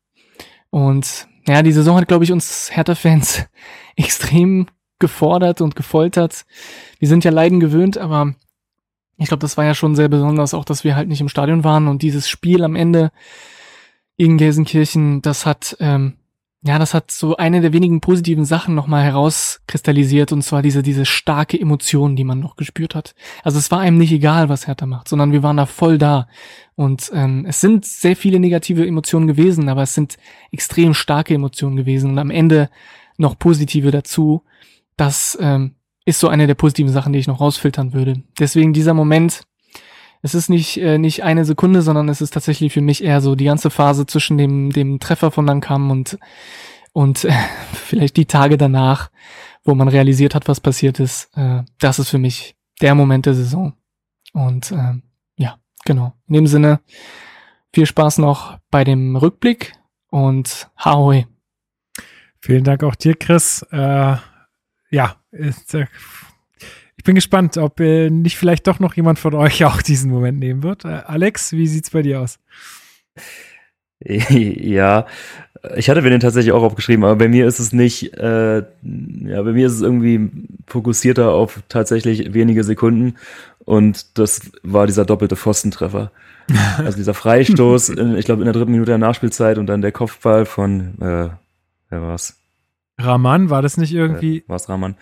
Und 0.70 1.28
ja, 1.46 1.62
die 1.62 1.72
Saison 1.72 1.96
hat, 1.96 2.08
glaube 2.08 2.24
ich, 2.24 2.32
uns 2.32 2.70
Hertha-Fans 2.72 3.46
extrem 3.96 4.66
gefordert 4.98 5.60
und 5.60 5.76
gefoltert. 5.76 6.44
Wir 6.98 7.08
sind 7.08 7.24
ja 7.24 7.30
Leiden 7.30 7.60
gewöhnt, 7.60 7.98
aber 7.98 8.34
ich 9.16 9.28
glaube, 9.28 9.40
das 9.40 9.56
war 9.56 9.64
ja 9.64 9.74
schon 9.74 9.96
sehr 9.96 10.08
besonders, 10.08 10.54
auch 10.54 10.64
dass 10.64 10.84
wir 10.84 10.96
halt 10.96 11.08
nicht 11.08 11.20
im 11.20 11.28
Stadion 11.28 11.64
waren 11.64 11.88
und 11.88 12.02
dieses 12.02 12.28
Spiel 12.28 12.62
am 12.64 12.76
Ende 12.76 13.10
gegen 14.16 14.36
Gelsenkirchen, 14.36 15.22
das 15.22 15.46
hat 15.46 15.76
ähm, 15.80 16.17
ja, 16.62 16.78
das 16.78 16.92
hat 16.92 17.12
so 17.12 17.36
eine 17.36 17.60
der 17.60 17.72
wenigen 17.72 18.00
positiven 18.00 18.44
Sachen 18.44 18.74
nochmal 18.74 19.04
herauskristallisiert 19.04 20.32
und 20.32 20.42
zwar 20.42 20.60
diese, 20.60 20.82
diese 20.82 21.04
starke 21.04 21.58
Emotion, 21.58 22.16
die 22.16 22.24
man 22.24 22.40
noch 22.40 22.56
gespürt 22.56 22.96
hat. 22.96 23.14
Also 23.44 23.58
es 23.58 23.70
war 23.70 23.78
einem 23.78 23.96
nicht 23.96 24.10
egal, 24.10 24.48
was 24.48 24.66
Hertha 24.66 24.84
macht, 24.84 25.08
sondern 25.08 25.30
wir 25.30 25.44
waren 25.44 25.56
da 25.56 25.66
voll 25.66 25.98
da. 25.98 26.26
Und 26.74 27.12
ähm, 27.14 27.46
es 27.48 27.60
sind 27.60 27.84
sehr 27.84 28.16
viele 28.16 28.40
negative 28.40 28.84
Emotionen 28.84 29.28
gewesen, 29.28 29.68
aber 29.68 29.82
es 29.82 29.94
sind 29.94 30.16
extrem 30.50 30.94
starke 30.94 31.34
Emotionen 31.34 31.76
gewesen 31.76 32.10
und 32.10 32.18
am 32.18 32.30
Ende 32.30 32.70
noch 33.18 33.38
positive 33.38 33.92
dazu. 33.92 34.42
Das 34.96 35.38
ähm, 35.40 35.76
ist 36.04 36.18
so 36.18 36.28
eine 36.28 36.48
der 36.48 36.54
positiven 36.54 36.92
Sachen, 36.92 37.12
die 37.12 37.20
ich 37.20 37.28
noch 37.28 37.40
rausfiltern 37.40 37.92
würde. 37.92 38.22
Deswegen 38.38 38.72
dieser 38.72 38.94
Moment, 38.94 39.42
es 40.22 40.34
ist 40.34 40.48
nicht, 40.48 40.78
äh, 40.78 40.98
nicht 40.98 41.22
eine 41.22 41.44
Sekunde, 41.44 41.82
sondern 41.82 42.08
es 42.08 42.20
ist 42.20 42.34
tatsächlich 42.34 42.72
für 42.72 42.80
mich 42.80 43.02
eher 43.04 43.20
so 43.20 43.34
die 43.34 43.44
ganze 43.44 43.70
Phase 43.70 44.06
zwischen 44.06 44.38
dem, 44.38 44.70
dem 44.70 45.00
Treffer 45.00 45.30
von 45.30 45.46
Lankam 45.46 45.90
und, 45.90 46.18
und 46.92 47.24
äh, 47.24 47.32
vielleicht 47.72 48.16
die 48.16 48.26
Tage 48.26 48.58
danach, 48.58 49.10
wo 49.64 49.74
man 49.74 49.88
realisiert 49.88 50.34
hat, 50.34 50.48
was 50.48 50.60
passiert 50.60 51.00
ist. 51.00 51.30
Äh, 51.36 51.62
das 51.78 51.98
ist 51.98 52.10
für 52.10 52.18
mich 52.18 52.56
der 52.80 52.94
Moment 52.94 53.26
der 53.26 53.34
Saison. 53.34 53.74
Und 54.32 54.72
äh, 54.72 54.94
ja, 55.36 55.58
genau. 55.84 56.14
In 56.26 56.34
dem 56.34 56.46
Sinne, 56.46 56.80
viel 57.72 57.86
Spaß 57.86 58.18
noch 58.18 58.58
bei 58.70 58.84
dem 58.84 59.16
Rückblick 59.16 59.74
und 60.10 60.70
Ahoi. 60.76 61.26
Vielen 62.40 62.64
Dank 62.64 62.82
auch 62.84 62.94
dir, 62.94 63.14
Chris. 63.14 63.62
Äh, 63.70 64.16
ja, 64.90 65.16
ist, 65.30 65.74
äh, 65.74 65.86
bin 67.08 67.14
gespannt, 67.14 67.56
ob 67.56 67.80
äh, 67.80 68.10
nicht 68.10 68.36
vielleicht 68.36 68.66
doch 68.66 68.80
noch 68.80 68.92
jemand 68.92 69.18
von 69.18 69.32
euch 69.32 69.64
auch 69.64 69.80
diesen 69.80 70.10
Moment 70.10 70.38
nehmen 70.38 70.62
wird. 70.62 70.84
Äh, 70.84 71.00
Alex, 71.06 71.52
wie 71.52 71.66
sieht's 71.66 71.90
bei 71.90 72.02
dir 72.02 72.20
aus? 72.20 72.38
Ja, 74.00 75.06
ich 75.74 75.90
hatte 75.90 76.02
mir 76.02 76.10
den 76.10 76.20
tatsächlich 76.20 76.52
auch 76.52 76.62
aufgeschrieben, 76.62 77.02
aber 77.02 77.16
bei 77.16 77.26
mir 77.26 77.48
ist 77.48 77.58
es 77.58 77.72
nicht, 77.72 78.14
äh, 78.14 78.58
ja, 78.58 79.42
bei 79.42 79.52
mir 79.52 79.66
ist 79.66 79.72
es 79.72 79.82
irgendwie 79.82 80.30
fokussierter 80.68 81.32
auf 81.32 81.64
tatsächlich 81.68 82.32
wenige 82.32 82.62
Sekunden 82.62 83.16
und 83.64 84.16
das 84.16 84.52
war 84.62 84.86
dieser 84.86 85.04
doppelte 85.04 85.34
Pfostentreffer. 85.34 86.12
Also 86.78 86.96
dieser 86.96 87.12
Freistoß, 87.12 87.88
in, 87.88 88.16
ich 88.16 88.24
glaube 88.24 88.42
in 88.42 88.44
der 88.44 88.54
dritten 88.54 88.70
Minute 88.70 88.92
der 88.92 88.98
Nachspielzeit 88.98 89.58
und 89.58 89.66
dann 89.66 89.82
der 89.82 89.90
Kopfball 89.90 90.46
von, 90.46 90.94
äh, 91.00 91.28
wer 91.90 92.02
war's? 92.02 92.36
Rahman, 92.98 93.50
war 93.50 93.60
das 93.60 93.78
nicht 93.78 93.92
irgendwie? 93.92 94.38
Äh, 94.38 94.44
war's 94.46 94.68
Rahman? 94.68 94.94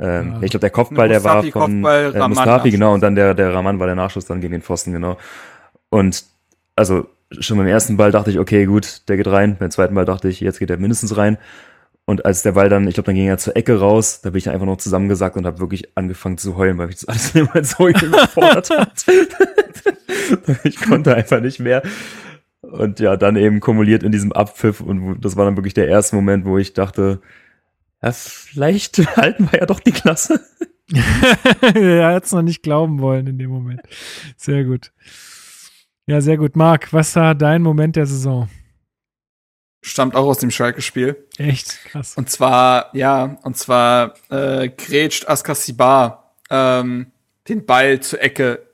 Ähm, 0.00 0.34
ja. 0.34 0.42
Ich 0.42 0.50
glaube, 0.50 0.60
der 0.60 0.70
Kopfball, 0.70 1.08
der 1.08 1.24
war 1.24 1.42
von 1.42 1.50
Kopfball, 1.50 2.14
äh, 2.14 2.28
Mustafi, 2.28 2.70
genau, 2.70 2.94
und 2.94 3.02
dann 3.02 3.14
der, 3.14 3.34
der 3.34 3.52
Rahman 3.52 3.78
war 3.80 3.86
der 3.86 3.96
Nachschuss 3.96 4.26
dann 4.26 4.40
gegen 4.40 4.52
den 4.52 4.62
Pfosten, 4.62 4.92
genau. 4.92 5.18
Und 5.90 6.24
also 6.76 7.06
schon 7.40 7.58
beim 7.58 7.66
ersten 7.66 7.96
Ball 7.96 8.12
dachte 8.12 8.30
ich, 8.30 8.38
okay, 8.38 8.64
gut, 8.66 9.08
der 9.08 9.16
geht 9.16 9.26
rein. 9.26 9.56
Beim 9.58 9.70
zweiten 9.70 9.94
Ball 9.94 10.04
dachte 10.04 10.28
ich, 10.28 10.40
jetzt 10.40 10.58
geht 10.58 10.70
er 10.70 10.78
mindestens 10.78 11.16
rein. 11.16 11.38
Und 12.04 12.24
als 12.24 12.42
der 12.42 12.52
Ball 12.52 12.70
dann, 12.70 12.88
ich 12.88 12.94
glaube, 12.94 13.06
dann 13.06 13.16
ging 13.16 13.26
er 13.26 13.36
zur 13.36 13.54
Ecke 13.54 13.78
raus, 13.78 14.22
da 14.22 14.30
bin 14.30 14.38
ich 14.38 14.48
einfach 14.48 14.64
noch 14.64 14.78
zusammengesackt 14.78 15.36
und 15.36 15.44
habe 15.44 15.60
wirklich 15.60 15.94
angefangen 15.94 16.38
zu 16.38 16.56
heulen, 16.56 16.78
weil 16.78 16.86
mich 16.86 16.96
das 16.96 17.04
alles 17.08 17.34
immer 17.34 17.62
so 17.62 17.88
überfordert 17.88 18.70
hat. 18.70 19.04
ich 20.64 20.80
konnte 20.80 21.14
einfach 21.14 21.40
nicht 21.40 21.60
mehr. 21.60 21.82
Und 22.62 22.98
ja, 23.00 23.16
dann 23.16 23.36
eben 23.36 23.60
kumuliert 23.60 24.02
in 24.02 24.12
diesem 24.12 24.32
Abpfiff 24.32 24.80
und 24.80 25.20
das 25.20 25.36
war 25.36 25.44
dann 25.44 25.56
wirklich 25.56 25.74
der 25.74 25.88
erste 25.88 26.16
Moment, 26.16 26.44
wo 26.44 26.58
ich 26.58 26.72
dachte, 26.72 27.20
ja, 28.02 28.12
vielleicht 28.12 28.98
halten 29.16 29.50
wir 29.50 29.60
ja 29.60 29.66
doch 29.66 29.80
die 29.80 29.92
Klasse. 29.92 30.44
er 31.74 32.14
hat 32.14 32.24
es 32.24 32.32
noch 32.32 32.42
nicht 32.42 32.62
glauben 32.62 33.00
wollen 33.00 33.26
in 33.26 33.38
dem 33.38 33.50
Moment. 33.50 33.82
Sehr 34.36 34.64
gut. 34.64 34.92
Ja, 36.06 36.20
sehr 36.20 36.38
gut. 36.38 36.56
Marc, 36.56 36.92
was 36.92 37.14
war 37.16 37.34
dein 37.34 37.62
Moment 37.62 37.96
der 37.96 38.06
Saison? 38.06 38.48
Stammt 39.82 40.14
auch 40.14 40.26
aus 40.26 40.38
dem 40.38 40.50
Schalke-Spiel. 40.50 41.28
Echt? 41.36 41.84
Krass. 41.84 42.16
Und 42.16 42.30
zwar, 42.30 42.94
ja, 42.96 43.38
und 43.42 43.56
zwar 43.56 44.14
äh, 44.30 44.70
grätscht 44.70 45.28
Askasibar 45.28 46.34
ähm, 46.50 47.12
den 47.48 47.66
Ball 47.66 48.00
zur 48.00 48.22
Ecke, 48.22 48.66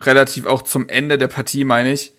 relativ 0.00 0.46
auch 0.46 0.62
zum 0.62 0.88
Ende 0.88 1.18
der 1.18 1.28
Partie, 1.28 1.64
meine 1.64 1.92
ich. 1.92 2.12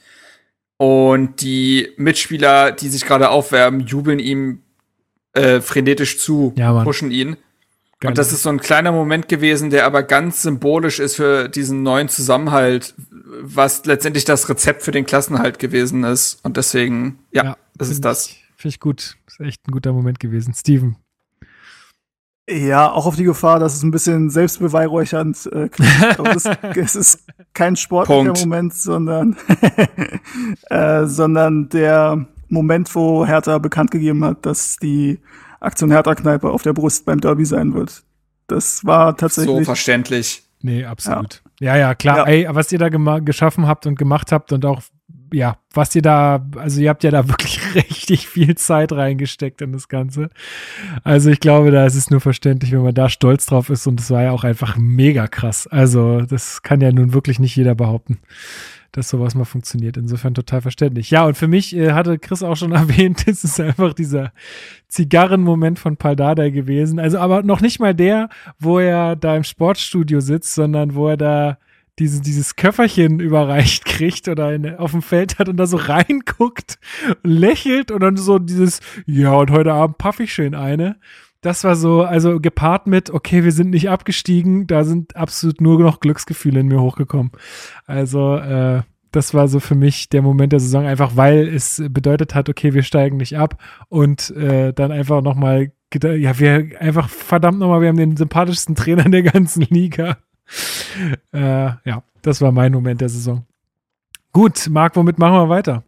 Und 0.78 1.42
die 1.42 1.92
Mitspieler, 1.98 2.72
die 2.72 2.90
sich 2.90 3.06
gerade 3.06 3.30
aufwärmen, 3.30 3.82
jubeln 3.82 4.20
ihm 4.20 4.64
äh, 5.38 5.62
frenetisch 5.62 6.20
zu, 6.20 6.54
ja, 6.58 6.84
pushen 6.84 7.12
ihn. 7.12 7.38
Geil. 8.00 8.10
Und 8.12 8.18
das 8.20 8.32
ist 8.32 8.44
so 8.44 8.50
ein 8.50 8.60
kleiner 8.60 8.92
Moment 8.92 9.28
gewesen, 9.28 9.72
der 9.72 9.86
aber 9.86 10.04
ganz 10.04 10.44
symbolisch 10.44 11.00
ist 11.00 11.16
für 11.16 11.50
diesen 11.50 11.82
neuen 11.82 12.10
Zusammenhalt, 12.10 12.94
was 13.42 13.86
letztendlich 13.86 14.24
das 14.24 14.48
Rezept 14.50 14.84
für 14.84 14.92
den 14.92 15.06
Klassenhalt 15.06 15.58
gewesen 15.58 16.04
ist. 16.04 16.40
Und 16.44 16.58
deswegen, 16.58 17.20
ja, 17.32 17.44
ja 17.44 17.58
das 17.76 17.90
ist 17.90 18.06
das. 18.06 18.28
Finde 18.56 18.70
ich 18.76 18.80
gut. 18.80 19.18
Das 19.26 19.40
ist 19.40 19.46
echt 19.48 19.68
ein 19.68 19.72
guter 19.72 19.94
Moment 19.94 20.20
gewesen. 20.20 20.54
Steven. 20.54 20.98
Ja, 22.50 22.92
auch 22.92 23.06
auf 23.08 23.16
die 23.16 23.26
Gefahr, 23.26 23.60
dass 23.60 23.76
es 23.76 23.84
ein 23.84 23.92
bisschen 23.92 24.30
selbstbeweihräuchernd 24.30 25.50
äh, 25.52 25.70
das, 26.18 26.46
es 26.76 26.96
ist 26.96 27.24
kein 27.54 27.76
sportlicher 27.76 28.24
Punkt. 28.24 28.40
Moment, 28.42 28.74
sondern, 28.74 29.36
äh, 30.70 31.06
sondern 31.08 31.68
der 31.70 32.28
Moment, 32.50 32.94
wo 32.96 33.26
Hertha 33.26 33.58
bekannt 33.58 33.92
gegeben 33.92 34.24
hat, 34.24 34.46
dass 34.46 34.78
die 34.78 35.20
Aktion 35.60 35.92
Hertha-Kneipe 35.92 36.50
auf 36.50 36.64
der 36.64 36.74
Brust 36.74 37.06
beim 37.06 37.20
Derby 37.20 37.46
sein 37.46 37.74
wird. 37.74 38.04
Das 38.48 38.86
war 38.86 39.16
tatsächlich. 39.18 39.58
So 39.58 39.64
verständlich. 39.64 40.44
Nee, 40.62 40.86
absolut. 40.86 41.42
Ja, 41.60 41.76
ja, 41.76 41.90
ja 41.90 41.96
klar. 41.96 42.18
Ja. 42.18 42.26
Ey, 42.26 42.48
was 42.50 42.72
ihr 42.72 42.80
da 42.80 42.90
geschaffen 42.90 43.68
habt 43.68 43.86
und 43.86 43.98
gemacht 43.98 44.32
habt 44.32 44.54
und 44.54 44.66
auch, 44.66 44.82
ja, 45.34 45.58
was 45.74 45.94
ihr 45.96 46.02
da, 46.02 46.46
also 46.56 46.80
ihr 46.80 46.90
habt 46.90 47.04
ja 47.04 47.12
da 47.12 47.28
wirklich 47.28 47.60
richtig 47.76 48.28
viel 48.28 48.56
Zeit 48.56 48.92
reingesteckt 48.92 49.62
in 49.62 49.74
das 49.74 49.88
Ganze. 49.88 50.30
Also 51.04 51.30
ich 51.30 51.40
glaube, 51.40 51.72
da 51.72 51.86
ist 51.86 51.96
es 51.96 52.10
nur 52.10 52.22
verständlich, 52.22 52.72
wenn 52.72 52.84
man 52.84 52.96
da 52.96 53.10
stolz 53.10 53.46
drauf 53.46 53.70
ist 53.70 53.86
und 53.88 54.00
es 54.00 54.10
war 54.10 54.24
ja 54.24 54.32
auch 54.32 54.44
einfach 54.44 54.78
mega 54.78 55.28
krass. 55.28 55.68
Also 55.68 56.22
das 56.22 56.62
kann 56.62 56.82
ja 56.82 56.92
nun 56.92 57.14
wirklich 57.14 57.40
nicht 57.40 57.56
jeder 57.56 57.76
behaupten 57.76 58.20
dass 58.98 59.10
sowas 59.10 59.36
mal 59.36 59.46
funktioniert. 59.46 59.96
Insofern 59.96 60.34
total 60.34 60.62
verständlich. 60.62 61.12
Ja, 61.12 61.26
und 61.26 61.38
für 61.38 61.48
mich 61.48 61.76
äh, 61.76 61.92
hatte 61.92 62.18
Chris 62.18 62.42
auch 62.42 62.58
schon 62.58 62.72
erwähnt, 62.74 63.26
es 63.28 63.44
ist 63.44 63.60
einfach 63.60 63.94
dieser 63.94 64.34
Zigarrenmoment 64.88 65.78
von 65.78 65.98
Paldada 65.98 66.50
gewesen. 66.50 67.00
Also 67.00 67.20
aber 67.20 67.44
noch 67.44 67.62
nicht 67.62 67.80
mal 67.80 67.94
der, 67.94 68.30
wo 68.58 68.80
er 68.80 69.16
da 69.16 69.38
im 69.38 69.44
Sportstudio 69.44 70.20
sitzt, 70.20 70.56
sondern 70.56 70.96
wo 70.96 71.10
er 71.10 71.18
da 71.18 71.58
dieses, 72.00 72.22
dieses 72.22 72.56
Köfferchen 72.56 73.20
überreicht 73.20 73.86
kriegt 73.86 74.28
oder 74.28 74.48
eine, 74.48 74.80
auf 74.80 74.92
dem 74.92 75.04
Feld 75.04 75.38
hat 75.38 75.48
und 75.48 75.58
da 75.58 75.68
so 75.68 75.78
reinguckt 75.78 76.80
lächelt 77.24 77.92
und 77.92 78.02
dann 78.02 78.18
so 78.18 78.40
dieses, 78.40 78.80
ja, 79.06 79.34
und 79.34 79.52
heute 79.52 79.74
Abend 79.74 80.00
paff 80.00 80.20
ich 80.20 80.34
schön 80.34 80.56
eine 80.56 80.98
das 81.48 81.64
war 81.64 81.78
so, 81.78 82.04
also 82.04 82.42
gepaart 82.42 82.88
mit, 82.88 83.10
okay, 83.10 83.46
wir 83.46 83.54
sind 83.54 83.70
nicht 83.70 83.90
abgestiegen, 83.90 84.68
da 84.68 84.84
sind 84.84 85.16
absolut 85.16 85.62
nur 85.62 85.80
noch 85.80 86.02
Glücksgefühle 86.02 86.60
in 86.60 86.68
mir 86.68 86.82
hochgekommen. 86.82 87.32
Also, 87.86 88.36
äh, 88.36 88.82
das 89.14 89.34
war 89.34 89.48
so 89.48 89.62
für 89.62 89.74
mich 89.74 90.10
der 90.10 90.22
Moment 90.22 90.52
der 90.52 90.60
Saison, 90.60 90.86
einfach 90.86 91.16
weil 91.16 91.48
es 91.48 91.82
bedeutet 91.90 92.36
hat, 92.36 92.50
okay, 92.50 92.74
wir 92.74 92.84
steigen 92.84 93.16
nicht 93.16 93.38
ab 93.38 93.64
und 93.88 94.30
äh, 94.32 94.74
dann 94.74 94.92
einfach 94.92 95.22
nochmal, 95.22 95.72
ja, 95.94 96.38
wir 96.38 96.82
einfach 96.82 97.08
verdammt 97.08 97.60
nochmal, 97.60 97.80
wir 97.80 97.88
haben 97.88 97.96
den 97.96 98.18
sympathischsten 98.18 98.76
Trainer 98.76 99.06
der 99.10 99.24
ganzen 99.24 99.62
Liga. 99.70 100.18
Äh, 101.32 101.70
ja, 101.86 102.04
das 102.24 102.42
war 102.42 102.52
mein 102.52 102.74
Moment 102.74 103.00
der 103.00 103.10
Saison. 103.10 103.46
Gut, 104.34 104.68
Marc, 104.70 104.98
womit 104.98 105.18
machen 105.18 105.36
wir 105.36 105.48
weiter? 105.48 105.86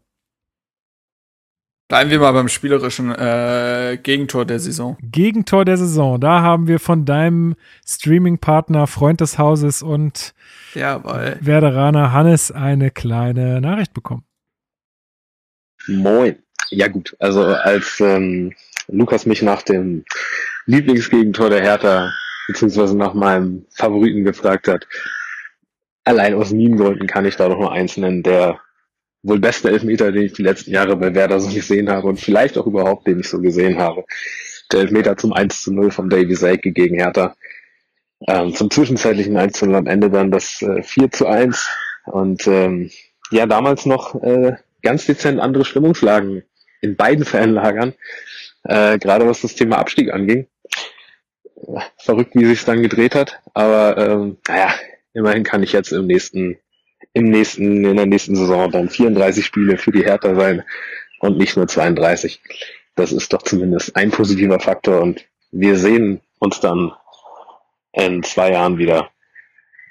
Bleiben 1.90 2.12
wir 2.12 2.20
mal 2.20 2.34
beim 2.34 2.50
spielerischen 2.50 3.10
äh, 3.12 3.98
Gegentor 4.04 4.46
der 4.46 4.60
Saison. 4.60 4.96
Gegentor 5.02 5.66
der 5.66 5.76
Saison. 5.76 6.22
Da 6.22 6.42
haben 6.42 6.68
wir 6.68 6.80
von 6.80 7.04
deinem 7.04 7.56
Streaming-Partner, 7.84 8.86
Freund 8.86 9.22
des 9.22 9.40
Hauses 9.40 9.82
und 9.82 10.36
Jawohl. 10.76 11.38
Werderaner 11.42 12.14
Hannes 12.14 12.52
eine 12.52 12.92
kleine 12.92 13.60
Nachricht 13.60 13.96
bekommen. 13.96 14.24
Moin. 15.88 16.38
Ja 16.70 16.90
gut, 16.90 17.16
also 17.18 17.44
als 17.44 18.00
ähm, 18.00 18.54
Lukas 18.88 19.26
mich 19.26 19.42
nach 19.42 19.64
dem 19.64 20.06
Lieblingsgegentor 20.68 21.50
der 21.50 21.62
Hertha 21.62 22.12
beziehungsweise 22.46 22.96
nach 22.96 23.16
meinem 23.16 23.66
Favoriten 23.72 24.24
gefragt 24.24 24.68
hat, 24.68 24.88
allein 26.04 26.36
aus 26.36 26.52
Meme-Gründen 26.52 27.08
kann 27.08 27.26
ich 27.26 27.36
da 27.36 27.50
doch 27.50 27.58
nur 27.58 27.72
eins 27.72 27.98
nennen, 27.98 28.22
der 28.22 28.60
wohl 29.24 29.40
beste 29.40 29.70
Elfmeter, 29.70 30.12
den 30.12 30.24
ich 30.24 30.34
die 30.34 30.44
letzten 30.44 30.72
Jahre 30.72 30.96
bei 30.96 31.14
Werder 31.14 31.40
so 31.40 31.54
gesehen 31.54 31.90
habe 31.90 32.08
und 32.08 32.20
vielleicht 32.20 32.58
auch 32.58 32.68
überhaupt, 32.68 33.08
den 33.08 33.20
ich 33.20 33.28
so 33.28 33.40
gesehen 33.40 33.78
habe. 33.78 34.06
Der 34.72 34.82
Elfmeter 34.82 35.18
zum 35.18 35.34
1 35.34 35.64
zu 35.64 35.74
0 35.74 35.92
von 35.92 36.10
Davy 36.10 36.36
Selke 36.36 36.72
gegen 36.72 36.96
Hertha. 36.96 37.36
Ähm, 38.28 38.54
zum 38.54 38.70
zwischenzeitlichen 38.70 39.38
1 39.38 39.58
zu 39.58 39.66
0 39.66 39.76
am 39.76 39.88
Ende 39.88 40.10
dann 40.10 40.32
das 40.32 40.62
äh, 40.62 40.84
4 40.84 41.12
zu 41.12 41.28
1 41.28 41.70
und 42.06 42.48
ähm, 42.48 42.90
ja, 43.32 43.46
damals 43.46 43.86
noch 43.86 44.22
äh, 44.22 44.54
ganz 44.82 45.06
dezent 45.06 45.40
andere 45.40 45.66
Stimmungslagen 45.66 46.44
in 46.82 46.96
beiden 46.96 47.26
Fanlagern, 47.26 47.94
äh, 48.64 48.98
gerade 48.98 49.28
was 49.28 49.42
das 49.42 49.56
Thema 49.56 49.78
Abstieg 49.78 50.12
anging. 50.12 50.48
Verrückt, 51.98 52.36
wie 52.36 52.46
sich 52.46 52.64
dann 52.64 52.82
gedreht 52.82 53.16
hat, 53.16 53.42
aber 53.54 53.98
ähm, 53.98 54.38
naja, 54.48 54.74
immerhin 55.14 55.44
kann 55.44 55.62
ich 55.62 55.74
jetzt 55.74 55.92
im 55.92 56.08
nächsten, 56.08 56.58
im 57.20 57.30
nächsten, 57.30 57.84
in 57.84 57.96
der 57.96 58.06
nächsten 58.06 58.36
Saison 58.36 58.72
dann 58.72 58.90
34 58.90 59.46
Spiele 59.46 59.78
für 59.78 59.92
die 59.92 60.04
Hertha 60.04 60.36
sein 60.36 60.64
und 61.20 61.38
nicht 61.38 61.58
nur 61.58 61.68
32. 61.68 62.42
Das 62.96 63.12
ist 63.12 63.32
doch 63.34 63.42
zumindest 63.44 63.96
ein 63.96 64.12
positiver 64.12 64.60
Faktor 64.60 65.02
und 65.02 65.26
wir 65.52 65.78
sehen 65.78 66.22
uns 66.40 66.60
dann 66.60 66.92
in 67.94 68.24
zwei 68.24 68.52
Jahren 68.52 68.78
wieder, 68.78 69.10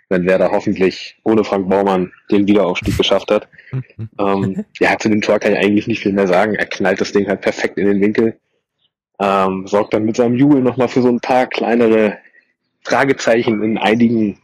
wenn 0.08 0.26
Werder 0.26 0.50
hoffentlich 0.50 1.16
ohne 1.24 1.44
Frank 1.44 1.68
Baumann 1.68 2.12
den 2.30 2.46
Wiederaufstieg 2.46 2.96
geschafft 2.96 3.30
hat. 3.30 3.48
ähm, 4.18 4.64
ja, 4.78 4.96
zu 4.98 5.08
dem 5.08 5.20
Tor 5.20 5.38
kann 5.38 5.52
ich 5.52 5.58
eigentlich 5.58 5.86
nicht 5.86 6.02
viel 6.02 6.12
mehr 6.12 6.26
sagen. 6.26 6.54
Er 6.54 6.66
knallt 6.66 7.00
das 7.00 7.12
Ding 7.12 7.28
halt 7.28 7.42
perfekt 7.42 7.76
in 7.78 7.86
den 7.86 8.00
Winkel. 8.00 8.38
Ähm, 9.20 9.66
sorgt 9.66 9.94
dann 9.94 10.04
mit 10.04 10.16
seinem 10.16 10.36
Jubel 10.36 10.62
nochmal 10.62 10.88
für 10.88 11.02
so 11.02 11.08
ein 11.08 11.20
paar 11.20 11.46
kleinere 11.46 12.18
Fragezeichen 12.84 13.62
in 13.62 13.76
einigen, 13.76 14.38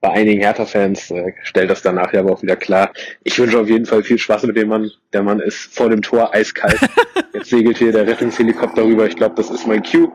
bei 0.00 0.10
einigen 0.10 0.40
Hertha-Fans, 0.40 1.10
äh, 1.10 1.32
stellt 1.42 1.70
das 1.70 1.82
danach 1.82 2.12
ja 2.12 2.20
aber 2.20 2.32
auch 2.32 2.42
wieder 2.42 2.56
klar. 2.56 2.90
Ich 3.22 3.38
wünsche 3.38 3.58
auf 3.58 3.68
jeden 3.68 3.84
Fall 3.84 4.02
viel 4.02 4.18
Spaß 4.18 4.44
mit 4.44 4.56
dem 4.56 4.68
Mann. 4.68 4.90
Der 5.12 5.22
Mann 5.22 5.40
ist 5.40 5.74
vor 5.74 5.90
dem 5.90 6.00
Tor 6.00 6.34
eiskalt. 6.34 6.80
Jetzt 7.34 7.50
segelt 7.50 7.78
hier 7.78 7.92
der 7.92 8.06
Rettungshelikopter 8.06 8.84
rüber. 8.84 9.06
Ich 9.06 9.16
glaube, 9.16 9.34
das 9.36 9.50
ist 9.50 9.66
mein 9.66 9.82
Cue. 9.82 10.10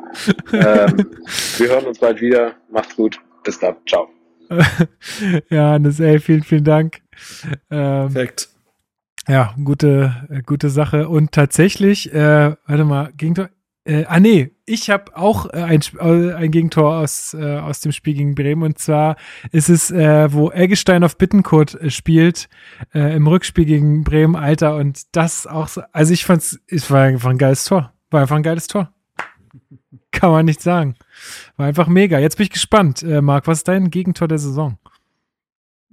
Ähm, 0.53 1.06
wir 1.58 1.69
hören 1.69 1.85
uns 1.85 2.00
bald 2.00 2.19
wieder. 2.19 2.56
Macht's 2.72 2.96
gut. 2.96 3.19
Bis 3.44 3.60
dann. 3.60 3.76
Ciao. 3.88 4.10
ja, 5.50 5.72
Hannes, 5.72 6.00
ey, 6.00 6.19
vielen, 6.19 6.44
vielen 6.44 6.64
Dank. 6.64 7.01
Ähm, 7.69 8.12
Perfekt. 8.12 8.50
Ja, 9.28 9.56
gute, 9.64 10.28
äh, 10.30 10.42
gute 10.42 10.69
Sache. 10.69 11.10
Und 11.10 11.32
tatsächlich, 11.32 12.14
äh, 12.14 12.56
warte 12.66 12.85
mal, 12.85 13.12
Gegentor. 13.18 13.50
Äh, 13.85 14.06
ah 14.08 14.19
nee, 14.19 14.51
ich 14.66 14.90
habe 14.90 15.16
auch 15.16 15.46
äh, 15.53 15.62
ein, 15.62 15.80
äh, 16.00 16.34
ein 16.34 16.50
Gegentor 16.50 16.96
aus, 16.98 17.35
äh, 17.35 17.58
aus 17.58 17.82
dem 17.82 17.92
Spiel 17.92 18.16
gegen 18.16 18.34
Bremen. 18.34 18.64
Und 18.64 18.80
zwar 18.80 19.16
ist 19.51 19.69
es, 19.69 19.92
äh, 19.92 20.34
wo 20.34 20.50
Eggestein 20.51 21.03
auf 21.03 21.18
Bittenkurt 21.18 21.76
äh, 21.76 21.92
spielt, 21.92 22.50
äh, 22.96 23.16
im 23.16 23.28
Rückspiel 23.28 23.66
gegen 23.66 24.03
Bremen, 24.03 24.35
Alter. 24.35 24.76
Und 24.76 25.16
das 25.16 25.46
auch 25.46 25.68
so, 25.68 25.84
also 25.92 26.14
ich 26.14 26.26
fand's, 26.26 26.60
es 26.68 26.90
war 26.90 27.03
einfach 27.03 27.30
ein 27.30 27.38
geiles 27.38 27.66
Tor. 27.66 27.94
War 28.10 28.22
einfach 28.22 28.35
ein 28.35 28.44
geiles 28.44 28.66
Tor. 28.66 28.92
Kann 30.12 30.32
man 30.32 30.46
nicht 30.46 30.62
sagen. 30.62 30.96
War 31.56 31.68
einfach 31.68 31.88
mega. 31.88 32.18
Jetzt 32.18 32.38
bin 32.38 32.46
ich 32.46 32.51
gespannt, 32.51 33.03
äh, 33.03 33.22
Marc, 33.22 33.46
was 33.46 33.60
ist 33.60 33.68
dein 33.68 33.92
Gegentor 33.92 34.28
der 34.28 34.40
Saison? 34.40 34.80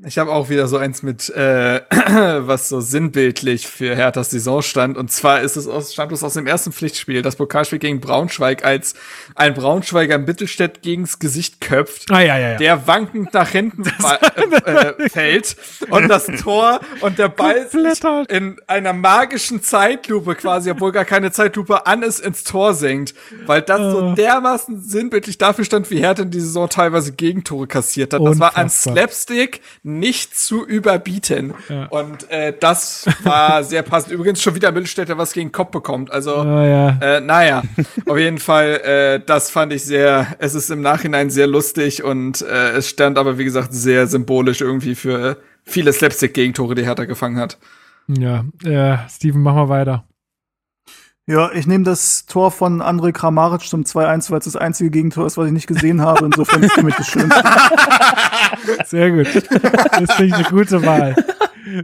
Ich 0.04 0.16
habe 0.18 0.32
auch 0.32 0.48
wieder 0.48 0.68
so 0.68 0.78
eins 0.78 1.02
mit, 1.02 1.28
äh, 1.30 1.82
was 1.90 2.70
so 2.70 2.80
sinnbildlich 2.80 3.66
für 3.66 3.94
Herthas 3.94 4.30
Saison 4.30 4.62
stand. 4.62 4.96
Und 4.96 5.12
zwar 5.12 5.42
ist 5.42 5.56
es 5.56 5.68
aus, 5.68 5.92
stammt 5.92 6.12
es 6.12 6.24
aus 6.24 6.32
dem 6.32 6.46
ersten 6.46 6.72
Pflichtspiel, 6.72 7.20
das 7.20 7.36
Pokalspiel 7.36 7.78
gegen 7.78 8.00
Braunschweig, 8.00 8.64
als 8.64 8.94
ein 9.34 9.52
Braunschweiger 9.52 10.16
Mittelstädt 10.16 10.80
gegens 10.80 11.18
Gesicht 11.18 11.60
köpft, 11.60 12.10
Ah, 12.10 12.20
ja, 12.20 12.38
ja, 12.38 12.52
ja. 12.52 12.56
der 12.56 12.86
wankend 12.86 13.34
nach 13.34 13.50
hinten 13.50 13.84
äh, 14.64 14.70
äh, 14.70 15.08
fällt 15.10 15.56
und 15.90 16.08
das 16.08 16.26
Tor 16.42 16.80
und 17.02 17.18
der 17.18 17.28
Ball 17.28 17.68
sich 17.70 18.00
in 18.28 18.60
einer 18.66 18.94
magischen 18.94 19.62
Zeitlupe 19.62 20.34
quasi, 20.36 20.70
obwohl 20.70 20.92
gar 20.92 21.04
keine 21.04 21.32
Zeitlupe 21.32 21.86
an 21.86 22.02
ist, 22.02 22.18
ins 22.18 22.44
Tor 22.44 22.72
senkt. 22.72 23.14
Weil 23.44 23.60
das 23.60 23.78
so 23.78 24.14
dermaßen 24.14 24.80
sinnbildlich 24.82 25.36
dafür 25.36 25.66
stand, 25.66 25.90
wie 25.90 25.98
Hertha 25.98 26.22
in 26.22 26.30
die 26.30 26.40
Saison 26.40 26.68
teilweise 26.68 27.12
Gegentore 27.12 27.66
kassiert 27.66 28.14
hat. 28.14 28.24
Das 28.24 28.38
war 28.40 28.56
an 28.56 28.64
Unfassbar. 28.64 28.94
Slapstick 28.94 29.60
nicht 29.84 30.36
zu 30.36 30.64
überbieten. 30.66 31.54
Ja. 31.68 31.86
Und 31.86 32.30
äh, 32.30 32.54
das 32.58 33.06
war 33.24 33.64
sehr 33.64 33.82
passend. 33.82 34.12
Übrigens 34.12 34.40
schon 34.42 34.54
wieder 34.54 34.70
Mittelstädter 34.70 35.18
was 35.18 35.32
gegen 35.32 35.48
den 35.48 35.52
Kopf 35.52 35.70
bekommt. 35.72 36.10
Also, 36.10 36.36
Ah, 36.36 36.66
ja. 36.66 36.88
äh, 37.00 37.20
naja, 37.20 37.62
auf 38.06 38.18
jeden 38.18 38.38
Fall, 38.38 38.80
äh, 38.84 39.20
das 39.24 39.50
fand 39.50 39.72
ich 39.72 39.84
sehr, 39.84 40.26
es 40.38 40.54
ist 40.54 40.70
im 40.70 40.82
Nachhinein 40.82 41.30
sehr 41.30 41.46
lustig 41.48 42.04
und 42.04 42.42
äh, 42.42 42.70
es 42.72 42.88
stand 42.88 43.18
aber, 43.18 43.38
wie 43.38 43.44
gesagt, 43.44 43.72
sehr 43.74 44.06
symbolisch 44.06 44.60
irgendwie 44.60 44.94
für 44.94 45.38
viele 45.64 45.92
Slapstick-Gegentore, 45.92 46.74
die 46.76 46.84
Hertha 46.84 47.04
gefangen 47.04 47.38
hat. 47.38 47.58
Ja, 48.08 48.44
äh, 48.64 48.98
Steven, 49.08 49.40
mach 49.42 49.54
mal 49.54 49.68
weiter. 49.68 50.04
Ja, 51.26 51.52
ich 51.52 51.68
nehme 51.68 51.84
das 51.84 52.26
Tor 52.26 52.50
von 52.50 52.82
André 52.82 53.12
Kramaric 53.12 53.62
zum 53.62 53.84
2-1, 53.84 54.30
weil 54.30 54.40
es 54.40 54.46
das 54.46 54.56
einzige 54.56 54.90
Gegentor 54.90 55.26
ist, 55.26 55.36
was 55.36 55.46
ich 55.46 55.52
nicht 55.52 55.68
gesehen 55.68 56.00
habe. 56.00 56.24
Insofern 56.24 56.64
ist 56.64 56.72
für 56.72 56.82
mich 56.82 56.96
das 56.96 57.06
Schönste. 57.08 57.42
Sehr 58.86 59.10
gut. 59.12 59.28
Das 59.32 60.14
finde 60.14 60.26
ich 60.26 60.34
eine 60.34 60.44
gute 60.44 60.84
Wahl. 60.84 61.14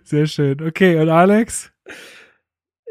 Sehr 0.05 0.27
schön. 0.27 0.61
Okay, 0.61 1.01
und 1.01 1.09
Alex? 1.09 1.71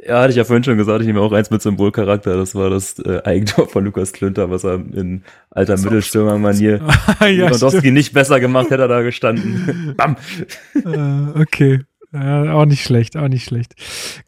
Ja, 0.05 0.21
hatte 0.21 0.29
ich 0.29 0.37
ja 0.37 0.45
vorhin 0.45 0.63
schon 0.63 0.77
gesagt, 0.77 1.01
ich 1.01 1.07
nehme 1.07 1.19
auch 1.19 1.33
eins 1.33 1.49
mit 1.49 1.61
Symbolcharakter. 1.61 2.37
Das 2.37 2.55
war 2.55 2.69
das 2.69 2.97
äh, 2.99 3.21
Eigentor 3.25 3.67
von 3.67 3.83
Lukas 3.83 4.13
Klünter, 4.13 4.49
was 4.49 4.63
er 4.63 4.75
in 4.75 5.23
alter 5.49 5.77
Mittelstürmer-Manier 5.77 6.81
ja, 7.19 7.25
Lewandowski 7.25 7.79
stimmt. 7.79 7.93
nicht 7.93 8.13
besser 8.13 8.39
gemacht 8.39 8.69
hätte 8.69 8.87
da 8.87 9.01
gestanden. 9.01 9.95
Bam! 9.97 10.15
Äh, 10.75 11.41
okay. 11.41 11.81
Ja, 12.13 12.53
auch 12.53 12.65
nicht 12.65 12.83
schlecht, 12.83 13.17
auch 13.17 13.27
nicht 13.27 13.43
schlecht. 13.45 13.75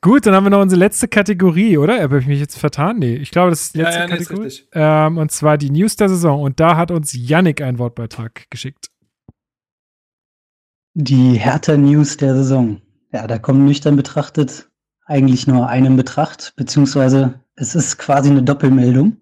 Gut, 0.01 0.26
dann 0.26 0.35
haben 0.35 0.44
wir 0.45 0.49
noch 0.49 0.62
unsere 0.62 0.79
letzte 0.79 1.08
Kategorie, 1.08 1.78
oder? 1.78 2.01
Habe 2.01 2.19
ich 2.19 2.28
mich 2.28 2.40
jetzt 2.40 2.58
vertan? 2.58 2.99
Nee, 2.99 3.15
ich 3.15 3.31
glaube, 3.31 3.51
das 3.51 3.62
ist 3.62 3.76
die 3.76 3.79
Ja, 3.79 3.85
letzte 3.85 3.99
ja, 3.99 4.08
nee, 4.08 4.17
ist 4.17 4.29
Kategorie. 4.29 4.45
richtig. 4.45 4.69
ähm, 4.74 5.17
und 5.17 5.31
zwar 5.31 5.58
die 5.58 5.69
News 5.72 5.95
der 5.95 6.10
Saison. 6.10 6.42
Und 6.42 6.60
da 6.60 6.76
hat 6.76 6.92
uns 6.92 7.13
Yannick 7.13 7.62
einen 7.62 7.79
Wortbeitrag 7.79 8.49
geschickt. 8.49 8.90
Die 10.94 11.33
Hertha 11.40 11.78
News 11.78 12.17
der 12.17 12.35
Saison. 12.35 12.81
Ja, 13.13 13.28
da 13.28 13.38
kommen 13.40 13.65
nüchtern 13.65 13.95
betrachtet 13.95 14.69
eigentlich 15.06 15.47
nur 15.47 15.67
einen 15.67 15.85
in 15.88 15.95
Betracht, 15.97 16.53
beziehungsweise 16.56 17.42
es 17.56 17.74
ist 17.76 17.97
quasi 17.97 18.29
eine 18.29 18.44
Doppelmeldung. 18.44 19.17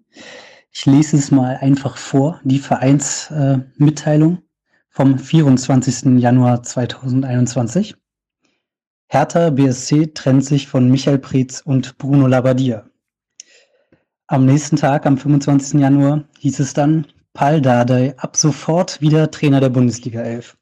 Ich 0.70 0.84
lese 0.84 1.16
es 1.16 1.30
mal 1.30 1.56
einfach 1.56 1.96
vor, 1.96 2.40
die 2.44 2.58
Vereinsmitteilung 2.58 4.36
äh, 4.36 4.40
vom 4.90 5.18
24. 5.18 6.18
Januar 6.20 6.62
2021. 6.62 7.94
Hertha 9.10 9.48
BSC 9.48 10.08
trennt 10.12 10.44
sich 10.44 10.68
von 10.68 10.90
Michael 10.90 11.18
Preetz 11.18 11.62
und 11.64 11.96
Bruno 11.96 12.26
Labbadia. 12.26 12.84
Am 14.26 14.44
nächsten 14.44 14.76
Tag, 14.76 15.06
am 15.06 15.16
25. 15.16 15.80
Januar, 15.80 16.24
hieß 16.40 16.60
es 16.60 16.74
dann, 16.74 17.06
Pal 17.32 17.62
Dardai 17.62 18.14
ab 18.18 18.36
sofort 18.36 19.00
wieder 19.00 19.30
Trainer 19.30 19.60
der 19.60 19.70
Bundesliga 19.70 20.20
11. 20.20 20.58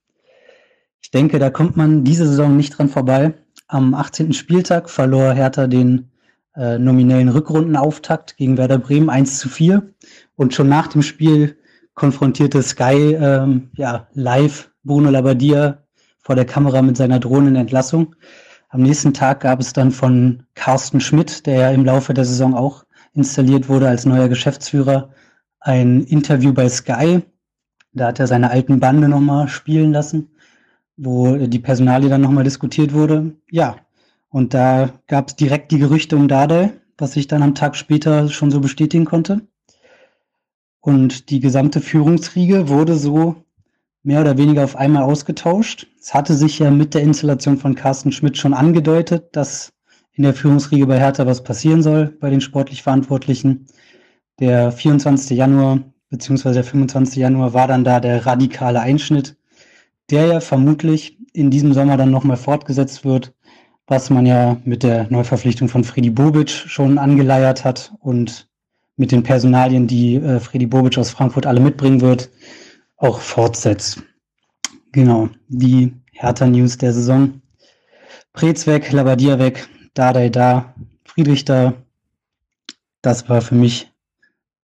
Ich 1.02 1.10
denke, 1.10 1.40
da 1.40 1.50
kommt 1.50 1.76
man 1.76 2.04
diese 2.04 2.28
Saison 2.28 2.56
nicht 2.56 2.78
dran 2.78 2.88
vorbei. 2.88 3.34
Am 3.66 3.94
18. 3.94 4.32
Spieltag 4.32 4.90
verlor 4.90 5.32
Hertha 5.32 5.66
den 5.66 6.12
äh, 6.54 6.78
nominellen 6.78 7.30
Rückrundenauftakt 7.30 8.36
gegen 8.36 8.58
Werder 8.58 8.78
Bremen 8.78 9.10
1 9.10 9.40
zu 9.40 9.48
4. 9.48 9.92
Und 10.36 10.54
schon 10.54 10.68
nach 10.68 10.86
dem 10.86 11.02
Spiel 11.02 11.58
konfrontierte 11.94 12.62
Sky 12.62 13.14
ähm, 13.14 13.70
ja, 13.74 14.06
live 14.12 14.70
Bruno 14.84 15.10
Labbadia 15.10 15.85
vor 16.26 16.34
der 16.34 16.44
Kamera 16.44 16.82
mit 16.82 16.96
seiner 16.96 17.20
drohenden 17.20 17.54
Entlassung. 17.54 18.16
Am 18.68 18.82
nächsten 18.82 19.14
Tag 19.14 19.42
gab 19.42 19.60
es 19.60 19.72
dann 19.72 19.92
von 19.92 20.42
Carsten 20.56 20.98
Schmidt, 20.98 21.46
der 21.46 21.54
ja 21.54 21.70
im 21.70 21.84
Laufe 21.84 22.14
der 22.14 22.24
Saison 22.24 22.52
auch 22.56 22.84
installiert 23.14 23.68
wurde 23.68 23.86
als 23.88 24.06
neuer 24.06 24.28
Geschäftsführer, 24.28 25.10
ein 25.60 26.02
Interview 26.02 26.52
bei 26.52 26.68
Sky. 26.68 27.22
Da 27.92 28.08
hat 28.08 28.18
er 28.18 28.26
seine 28.26 28.50
alten 28.50 28.80
Bande 28.80 29.08
nochmal 29.08 29.46
spielen 29.46 29.92
lassen, 29.92 30.30
wo 30.96 31.36
die 31.36 31.60
Personalie 31.60 32.08
dann 32.08 32.22
nochmal 32.22 32.42
diskutiert 32.42 32.92
wurde. 32.92 33.36
Ja, 33.48 33.76
und 34.28 34.52
da 34.52 34.90
gab 35.06 35.28
es 35.28 35.36
direkt 35.36 35.70
die 35.70 35.78
Gerüchte 35.78 36.16
um 36.16 36.26
Dardai, 36.26 36.72
was 36.98 37.14
ich 37.14 37.28
dann 37.28 37.44
am 37.44 37.54
Tag 37.54 37.76
später 37.76 38.28
schon 38.30 38.50
so 38.50 38.58
bestätigen 38.58 39.04
konnte. 39.04 39.42
Und 40.80 41.30
die 41.30 41.38
gesamte 41.38 41.80
Führungsriege 41.80 42.68
wurde 42.68 42.96
so 42.96 43.45
mehr 44.06 44.20
oder 44.20 44.38
weniger 44.38 44.62
auf 44.62 44.76
einmal 44.76 45.02
ausgetauscht. 45.02 45.88
Es 46.00 46.14
hatte 46.14 46.34
sich 46.34 46.60
ja 46.60 46.70
mit 46.70 46.94
der 46.94 47.02
Installation 47.02 47.58
von 47.58 47.74
Carsten 47.74 48.12
Schmidt 48.12 48.38
schon 48.38 48.54
angedeutet, 48.54 49.30
dass 49.32 49.72
in 50.12 50.22
der 50.22 50.32
Führungsriege 50.32 50.86
bei 50.86 50.98
Hertha 50.98 51.26
was 51.26 51.42
passieren 51.42 51.82
soll, 51.82 52.16
bei 52.20 52.30
den 52.30 52.40
sportlich 52.40 52.84
Verantwortlichen. 52.84 53.66
Der 54.38 54.70
24. 54.70 55.36
Januar 55.36 55.80
beziehungsweise 56.08 56.54
der 56.54 56.64
25. 56.64 57.16
Januar 57.16 57.52
war 57.52 57.66
dann 57.66 57.82
da 57.82 57.98
der 57.98 58.24
radikale 58.24 58.80
Einschnitt, 58.80 59.36
der 60.08 60.26
ja 60.26 60.40
vermutlich 60.40 61.18
in 61.32 61.50
diesem 61.50 61.72
Sommer 61.72 61.96
dann 61.96 62.12
nochmal 62.12 62.36
fortgesetzt 62.36 63.04
wird, 63.04 63.34
was 63.88 64.08
man 64.08 64.24
ja 64.24 64.56
mit 64.64 64.84
der 64.84 65.08
Neuverpflichtung 65.10 65.68
von 65.68 65.82
Freddy 65.82 66.10
Bobic 66.10 66.50
schon 66.50 66.98
angeleiert 66.98 67.64
hat 67.64 67.92
und 67.98 68.48
mit 68.96 69.10
den 69.10 69.24
Personalien, 69.24 69.88
die 69.88 70.14
äh, 70.14 70.38
Freddy 70.38 70.66
Bobic 70.66 70.96
aus 70.96 71.10
Frankfurt 71.10 71.44
alle 71.44 71.60
mitbringen 71.60 72.00
wird, 72.00 72.30
auch 72.96 73.20
fortsetzt. 73.20 74.02
Genau, 74.92 75.28
die 75.48 75.94
Hertha-News 76.12 76.78
der 76.78 76.92
Saison. 76.92 77.40
Preetz 78.32 78.66
weg, 78.66 78.90
Labadia 78.92 79.38
weg, 79.38 79.68
Dardai 79.94 80.28
da, 80.28 80.74
Friedrich 81.04 81.44
da. 81.44 81.74
Das 83.02 83.28
war 83.28 83.40
für 83.40 83.54
mich 83.54 83.90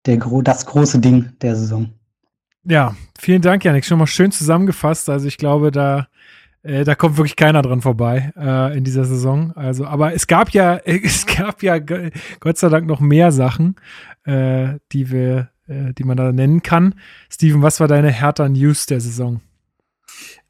der, 0.06 0.18
das 0.42 0.66
große 0.66 0.98
Ding 0.98 1.32
der 1.40 1.56
Saison. 1.56 1.90
Ja, 2.64 2.96
vielen 3.18 3.42
Dank, 3.42 3.64
Janik. 3.64 3.84
Schon 3.84 3.98
mal 3.98 4.06
schön 4.06 4.32
zusammengefasst. 4.32 5.08
Also 5.08 5.28
ich 5.28 5.36
glaube, 5.38 5.70
da, 5.70 6.08
äh, 6.62 6.84
da 6.84 6.94
kommt 6.94 7.16
wirklich 7.16 7.36
keiner 7.36 7.62
dran 7.62 7.80
vorbei 7.80 8.32
äh, 8.36 8.76
in 8.76 8.82
dieser 8.84 9.04
Saison. 9.04 9.52
Also, 9.52 9.86
aber 9.86 10.14
es 10.14 10.26
gab 10.26 10.50
ja, 10.50 10.76
es 10.84 11.26
gab 11.26 11.62
ja 11.62 11.78
Gott 11.78 12.58
sei 12.58 12.68
Dank 12.68 12.86
noch 12.86 13.00
mehr 13.00 13.30
Sachen, 13.30 13.76
äh, 14.24 14.74
die 14.92 15.10
wir, 15.10 15.50
äh, 15.68 15.92
die 15.92 16.04
man 16.04 16.16
da 16.16 16.32
nennen 16.32 16.62
kann. 16.62 16.94
Steven, 17.30 17.62
was 17.62 17.80
war 17.80 17.88
deine 17.88 18.10
Hertha 18.10 18.48
News 18.48 18.86
der 18.86 19.00
Saison? 19.00 19.40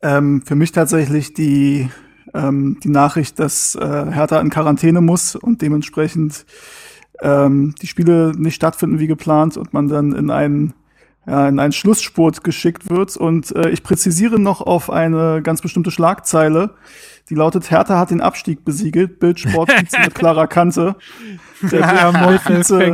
Ähm, 0.02 0.42
für 0.44 0.54
mich 0.54 0.72
tatsächlich 0.72 1.34
die 1.34 1.88
ähm, 2.34 2.78
die 2.82 2.88
Nachricht, 2.88 3.38
dass 3.38 3.74
äh, 3.74 3.81
Hertha 4.10 4.40
in 4.40 4.50
Quarantäne 4.50 5.00
muss 5.00 5.36
und 5.36 5.62
dementsprechend 5.62 6.44
ähm, 7.22 7.74
die 7.81 7.86
Spiele 7.86 8.32
nicht 8.36 8.56
stattfinden 8.56 8.99
wie 8.99 9.06
geplant 9.06 9.56
und 9.56 9.72
man 9.72 9.88
dann 9.88 10.12
in 10.12 10.31
einen 10.31 10.74
ja, 11.26 11.49
in 11.49 11.58
einen 11.58 11.72
Schlussspurt 11.72 12.44
geschickt 12.44 12.88
wird. 12.88 13.16
Und 13.16 13.54
äh, 13.56 13.70
ich 13.70 13.82
präzisiere 13.82 14.38
noch 14.38 14.60
auf 14.60 14.90
eine 14.90 15.42
ganz 15.42 15.60
bestimmte 15.60 15.90
Schlagzeile, 15.90 16.74
die 17.28 17.34
lautet, 17.34 17.70
Hertha 17.70 17.99
hat 17.99 18.10
den 18.10 18.20
Abstieg 18.20 18.65
besiegelt, 18.65 19.18
Bildsportvize 19.18 20.00
mit 20.00 20.15
klarer 20.15 20.47
Kante. 20.47 20.97
Der 21.62 21.81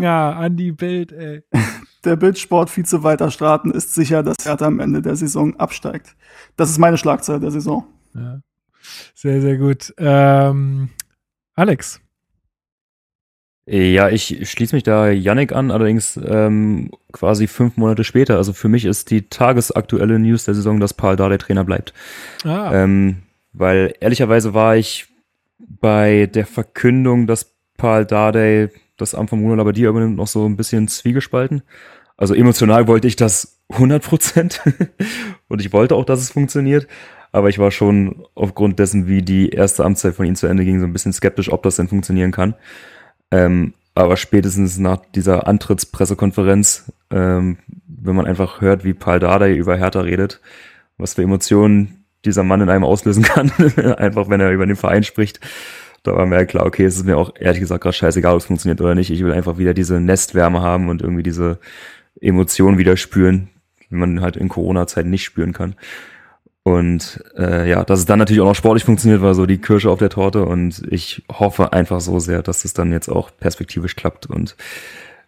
ja, 0.00 0.32
an 0.32 0.56
die 0.56 0.72
Bild, 0.72 1.12
ey. 1.12 1.42
Der 2.04 2.16
Bildsportvize 2.16 3.02
Walter 3.02 3.30
Straten 3.30 3.70
ist 3.70 3.94
sicher, 3.94 4.22
dass 4.22 4.36
Hertha 4.44 4.66
am 4.66 4.80
Ende 4.80 5.02
der 5.02 5.14
Saison 5.16 5.56
absteigt. 5.56 6.16
Das 6.56 6.70
ist 6.70 6.78
meine 6.78 6.98
Schlagzeile 6.98 7.40
der 7.40 7.50
Saison. 7.50 7.86
Ja. 8.14 8.40
Sehr, 9.14 9.40
sehr 9.40 9.56
gut. 9.58 9.94
Ähm, 9.98 10.88
Alex. 11.54 12.00
Ja, 13.64 14.08
ich 14.08 14.50
schließe 14.50 14.74
mich 14.74 14.82
da 14.82 15.08
Yannick 15.10 15.52
an, 15.52 15.70
allerdings 15.70 16.18
ähm, 16.24 16.90
quasi 17.12 17.46
fünf 17.46 17.76
Monate 17.76 18.02
später. 18.02 18.36
Also 18.36 18.52
für 18.52 18.68
mich 18.68 18.84
ist 18.84 19.10
die 19.10 19.28
tagesaktuelle 19.28 20.18
News 20.18 20.44
der 20.44 20.54
Saison, 20.54 20.80
dass 20.80 20.94
Paul 20.94 21.14
Dardai 21.14 21.38
Trainer 21.38 21.62
bleibt. 21.62 21.94
Ah. 22.42 22.72
Ähm, 22.74 23.18
weil 23.52 23.94
ehrlicherweise 24.00 24.52
war 24.52 24.76
ich 24.76 25.06
bei 25.58 26.26
der 26.26 26.46
Verkündung, 26.46 27.28
dass 27.28 27.54
Paul 27.76 28.04
Dardai 28.04 28.70
das 28.96 29.14
Amt 29.14 29.30
von 29.30 29.40
Bruno 29.40 29.54
Labbadia 29.54 29.90
übernimmt, 29.90 30.16
noch 30.16 30.26
so 30.26 30.44
ein 30.44 30.56
bisschen 30.56 30.88
zwiegespalten. 30.88 31.62
Also 32.16 32.34
emotional 32.34 32.86
wollte 32.88 33.08
ich 33.08 33.16
das 33.16 33.58
100 33.70 34.02
Prozent 34.02 34.60
und 35.48 35.60
ich 35.60 35.72
wollte 35.72 35.94
auch, 35.94 36.04
dass 36.04 36.20
es 36.20 36.30
funktioniert. 36.30 36.86
Aber 37.32 37.48
ich 37.48 37.58
war 37.58 37.70
schon 37.70 38.26
aufgrund 38.34 38.78
dessen, 38.78 39.06
wie 39.06 39.22
die 39.22 39.48
erste 39.48 39.84
Amtszeit 39.84 40.14
von 40.14 40.26
ihm 40.26 40.36
zu 40.36 40.46
Ende 40.46 40.64
ging, 40.64 40.80
so 40.80 40.86
ein 40.86 40.92
bisschen 40.92 41.14
skeptisch, 41.14 41.50
ob 41.50 41.62
das 41.62 41.76
denn 41.76 41.88
funktionieren 41.88 42.30
kann. 42.30 42.54
Ähm, 43.30 43.72
aber 43.94 44.16
spätestens 44.16 44.78
nach 44.78 44.98
dieser 45.14 45.46
Antrittspressekonferenz, 45.46 46.92
ähm, 47.10 47.58
wenn 47.86 48.16
man 48.16 48.26
einfach 48.26 48.60
hört, 48.60 48.84
wie 48.84 48.94
Paul 48.94 49.18
Dardai 49.18 49.54
über 49.54 49.76
Hertha 49.76 50.00
redet, 50.00 50.40
was 50.98 51.14
für 51.14 51.22
Emotionen 51.22 52.04
dieser 52.24 52.42
Mann 52.42 52.60
in 52.60 52.70
einem 52.70 52.84
auslösen 52.84 53.22
kann, 53.22 53.50
einfach 53.96 54.28
wenn 54.28 54.40
er 54.40 54.50
über 54.50 54.66
den 54.66 54.76
Verein 54.76 55.02
spricht, 55.02 55.40
da 56.02 56.14
war 56.16 56.26
mir 56.26 56.44
klar, 56.46 56.66
okay, 56.66 56.84
es 56.84 56.96
ist 56.96 57.06
mir 57.06 57.16
auch 57.16 57.32
ehrlich 57.38 57.60
gesagt 57.60 57.82
gerade 57.82 57.94
scheißegal, 57.94 58.32
ob 58.32 58.40
es 58.40 58.46
funktioniert 58.46 58.80
oder 58.80 58.94
nicht. 58.94 59.10
Ich 59.10 59.22
will 59.22 59.32
einfach 59.32 59.58
wieder 59.58 59.72
diese 59.72 60.00
Nestwärme 60.00 60.60
haben 60.60 60.88
und 60.88 61.00
irgendwie 61.00 61.22
diese 61.22 61.60
Emotionen 62.20 62.78
wieder 62.78 62.96
spüren, 62.96 63.48
wie 63.88 63.96
man 63.96 64.20
halt 64.20 64.36
in 64.36 64.48
Corona-Zeiten 64.48 65.10
nicht 65.10 65.24
spüren 65.24 65.52
kann. 65.52 65.74
Und 66.64 67.22
äh, 67.36 67.68
ja, 67.68 67.84
dass 67.84 67.98
es 67.98 68.06
dann 68.06 68.20
natürlich 68.20 68.40
auch 68.40 68.46
noch 68.46 68.54
sportlich 68.54 68.84
funktioniert, 68.84 69.20
war 69.20 69.34
so 69.34 69.46
die 69.46 69.58
Kirsche 69.58 69.90
auf 69.90 69.98
der 69.98 70.10
Torte. 70.10 70.44
Und 70.44 70.82
ich 70.90 71.24
hoffe 71.30 71.72
einfach 71.72 72.00
so 72.00 72.20
sehr, 72.20 72.42
dass 72.42 72.64
es 72.64 72.72
dann 72.72 72.92
jetzt 72.92 73.08
auch 73.08 73.30
perspektivisch 73.36 73.96
klappt 73.96 74.26
und 74.26 74.56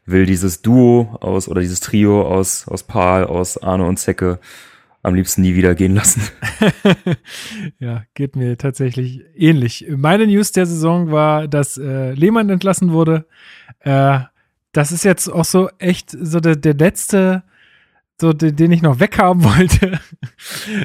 will 0.07 0.27
dieses 0.27 0.63
Duo 0.63 1.17
aus 1.21 1.49
oder 1.49 1.61
dieses 1.61 1.81
Trio 1.81 2.23
aus, 2.23 2.69
aus 2.69 2.85
Paul, 2.85 3.25
aus 3.25 3.61
Arne 3.61 3.85
und 3.85 3.97
Zecke 3.97 4.39
am 5.03 5.15
liebsten 5.15 5.43
nie 5.43 5.55
wieder 5.55 5.75
gehen 5.75 5.95
lassen. 5.95 6.23
ja, 7.79 8.05
geht 8.15 8.37
mir 8.37 8.57
tatsächlich 8.57 9.23
ähnlich. 9.35 9.87
Meine 9.91 10.27
News 10.27 10.53
der 10.53 10.67
Saison 10.67 11.11
war, 11.11 11.49
dass 11.49 11.77
äh, 11.77 12.13
Lehmann 12.13 12.49
entlassen 12.49 12.93
wurde. 12.93 13.27
Äh, 13.81 14.21
das 14.75 14.93
ist 14.93 15.05
jetzt 15.05 15.29
auch 15.29 15.45
so 15.45 15.71
echt 15.79 16.11
so 16.11 16.41
der, 16.41 16.57
der 16.57 16.75
letzte 16.75 17.43
so 18.21 18.33
den, 18.33 18.55
den 18.55 18.73
ich 18.73 18.83
noch 18.83 19.01
weghaben 19.01 19.43
wollte. 19.59 19.99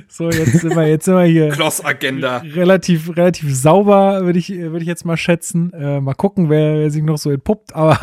so, 0.07 0.29
jetzt 0.29 0.59
sind 0.59 0.75
wir, 0.75 0.88
jetzt 0.88 1.05
sind 1.05 1.15
wir 1.15 1.25
hier. 1.25 1.49
Kloss-Agenda. 1.49 2.38
Relativ, 2.38 3.15
relativ 3.15 3.55
sauber, 3.55 4.25
würde 4.25 4.39
ich, 4.39 4.49
würde 4.49 4.79
ich 4.79 4.88
jetzt 4.88 5.05
mal 5.05 5.17
schätzen. 5.17 5.72
Äh, 5.73 6.01
mal 6.01 6.15
gucken, 6.15 6.49
wer, 6.49 6.75
wer 6.75 6.89
sich 6.89 7.03
noch 7.03 7.17
so 7.17 7.29
entpuppt. 7.29 7.75
Aber 7.75 7.97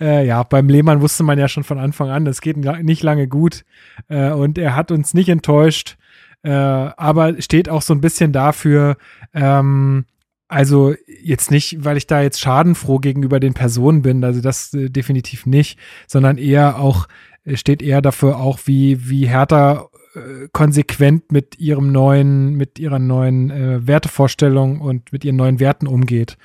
äh, 0.00 0.26
ja, 0.26 0.42
beim 0.42 0.68
Lehmann 0.68 1.00
wusste 1.00 1.22
man 1.22 1.38
ja 1.38 1.48
schon 1.48 1.64
von 1.64 1.78
Anfang 1.78 2.10
an, 2.10 2.24
das 2.24 2.40
geht 2.40 2.56
nicht 2.56 3.02
lange 3.02 3.28
gut. 3.28 3.64
Äh, 4.08 4.30
und 4.30 4.58
er 4.58 4.74
hat 4.74 4.90
uns 4.90 5.12
nicht 5.12 5.28
enttäuscht. 5.28 5.98
Äh, 6.42 6.50
aber 6.50 7.40
steht 7.42 7.68
auch 7.68 7.82
so 7.82 7.92
ein 7.92 8.00
bisschen 8.00 8.32
dafür, 8.32 8.96
ähm, 9.34 10.06
also 10.48 10.94
jetzt 11.22 11.50
nicht, 11.50 11.84
weil 11.84 11.96
ich 11.96 12.06
da 12.06 12.22
jetzt 12.22 12.40
schadenfroh 12.40 12.98
gegenüber 12.98 13.40
den 13.40 13.54
Personen 13.54 14.02
bin, 14.02 14.22
also 14.24 14.40
das 14.40 14.72
äh, 14.74 14.90
definitiv 14.90 15.46
nicht, 15.46 15.78
sondern 16.06 16.38
eher 16.38 16.78
auch 16.78 17.08
steht 17.54 17.82
eher 17.82 18.02
dafür 18.02 18.38
auch, 18.38 18.58
wie, 18.64 19.08
wie 19.08 19.28
Hertha 19.28 19.88
äh, 20.14 20.48
konsequent 20.52 21.30
mit 21.30 21.58
ihrem 21.60 21.92
neuen, 21.92 22.54
mit 22.54 22.78
ihrer 22.78 22.98
neuen 22.98 23.50
äh, 23.50 23.86
Wertevorstellung 23.86 24.80
und 24.80 25.12
mit 25.12 25.24
ihren 25.24 25.36
neuen 25.36 25.60
Werten 25.60 25.86
umgeht. 25.86 26.38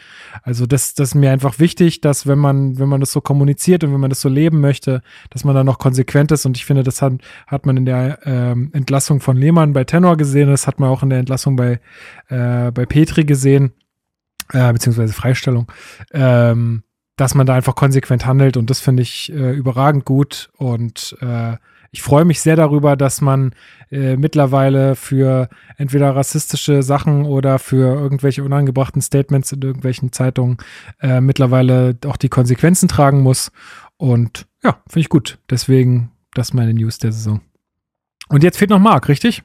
Also 0.43 0.67
das, 0.67 0.93
das 0.93 1.09
ist 1.09 1.15
mir 1.15 1.31
einfach 1.31 1.57
wichtig, 1.59 2.01
dass 2.01 2.27
wenn 2.27 2.37
man, 2.37 2.77
wenn 2.77 2.89
man 2.89 2.99
das 2.99 3.11
so 3.11 3.21
kommuniziert 3.21 3.83
und 3.83 3.93
wenn 3.93 3.99
man 3.99 4.11
das 4.11 4.21
so 4.21 4.29
leben 4.29 4.59
möchte, 4.59 5.01
dass 5.31 5.43
man 5.43 5.55
da 5.55 5.63
noch 5.63 5.79
konsequent 5.79 6.31
ist. 6.31 6.45
Und 6.45 6.57
ich 6.57 6.65
finde, 6.65 6.83
das 6.83 7.01
hat, 7.01 7.13
hat 7.47 7.65
man 7.65 7.77
in 7.77 7.85
der 7.85 8.19
ähm, 8.25 8.69
Entlassung 8.73 9.21
von 9.21 9.37
Lehmann 9.37 9.73
bei 9.73 9.85
Tenor 9.85 10.17
gesehen, 10.17 10.49
das 10.49 10.67
hat 10.67 10.79
man 10.79 10.89
auch 10.89 11.01
in 11.01 11.09
der 11.09 11.19
Entlassung 11.19 11.55
bei, 11.55 11.79
äh, 12.27 12.71
bei 12.71 12.85
Petri 12.85 13.23
gesehen, 13.23 13.71
äh, 14.53 14.71
beziehungsweise 14.71 15.13
Freistellung. 15.13 15.71
Ähm, 16.11 16.83
dass 17.17 17.35
man 17.35 17.45
da 17.45 17.53
einfach 17.53 17.75
konsequent 17.75 18.25
handelt 18.25 18.57
und 18.57 18.69
das 18.69 18.79
finde 18.79 19.03
ich 19.03 19.31
äh, 19.31 19.51
überragend 19.51 20.05
gut 20.05 20.49
und 20.57 21.15
äh, 21.21 21.57
ich 21.93 22.01
freue 22.01 22.23
mich 22.23 22.39
sehr 22.39 22.55
darüber, 22.55 22.95
dass 22.95 23.19
man 23.19 23.53
äh, 23.91 24.15
mittlerweile 24.15 24.95
für 24.95 25.49
entweder 25.75 26.15
rassistische 26.15 26.83
Sachen 26.83 27.25
oder 27.25 27.59
für 27.59 27.93
irgendwelche 27.99 28.45
unangebrachten 28.45 29.01
Statements 29.01 29.51
in 29.51 29.61
irgendwelchen 29.61 30.13
Zeitungen 30.13 30.57
äh, 31.01 31.19
mittlerweile 31.19 31.97
auch 32.05 32.15
die 32.15 32.29
Konsequenzen 32.29 32.87
tragen 32.87 33.21
muss. 33.21 33.51
Und 33.97 34.47
ja, 34.63 34.81
finde 34.87 35.01
ich 35.01 35.09
gut. 35.09 35.39
Deswegen, 35.49 36.11
das 36.33 36.49
ist 36.49 36.53
meine 36.53 36.73
News 36.73 36.97
der 36.97 37.11
Saison. 37.11 37.41
Und 38.29 38.43
jetzt 38.43 38.57
fehlt 38.57 38.69
noch 38.69 38.79
Marc, 38.79 39.09
richtig? 39.09 39.43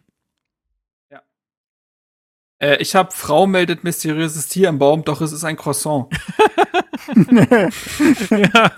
Äh, 2.59 2.77
ich 2.77 2.95
habe 2.95 3.11
Frau 3.13 3.47
meldet 3.47 3.85
mysteriöses 3.85 4.49
Tier 4.49 4.69
im 4.69 4.79
Baum, 4.79 5.05
doch 5.05 5.21
es 5.21 5.33
ist 5.33 5.45
ein 5.45 5.57
Croissant. 5.57 6.07
ja. 8.31 8.71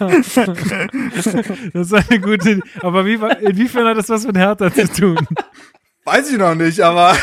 Das 1.72 1.86
ist 1.86 1.94
eine 1.94 2.20
gute. 2.20 2.60
Aber 2.80 3.06
wie, 3.06 3.14
inwiefern 3.44 3.86
hat 3.86 3.96
das 3.96 4.08
was 4.08 4.26
mit 4.26 4.36
Hertha 4.36 4.72
zu 4.72 4.88
tun? 4.88 5.18
Weiß 6.04 6.30
ich 6.30 6.38
noch 6.38 6.54
nicht, 6.54 6.80
aber. 6.80 7.16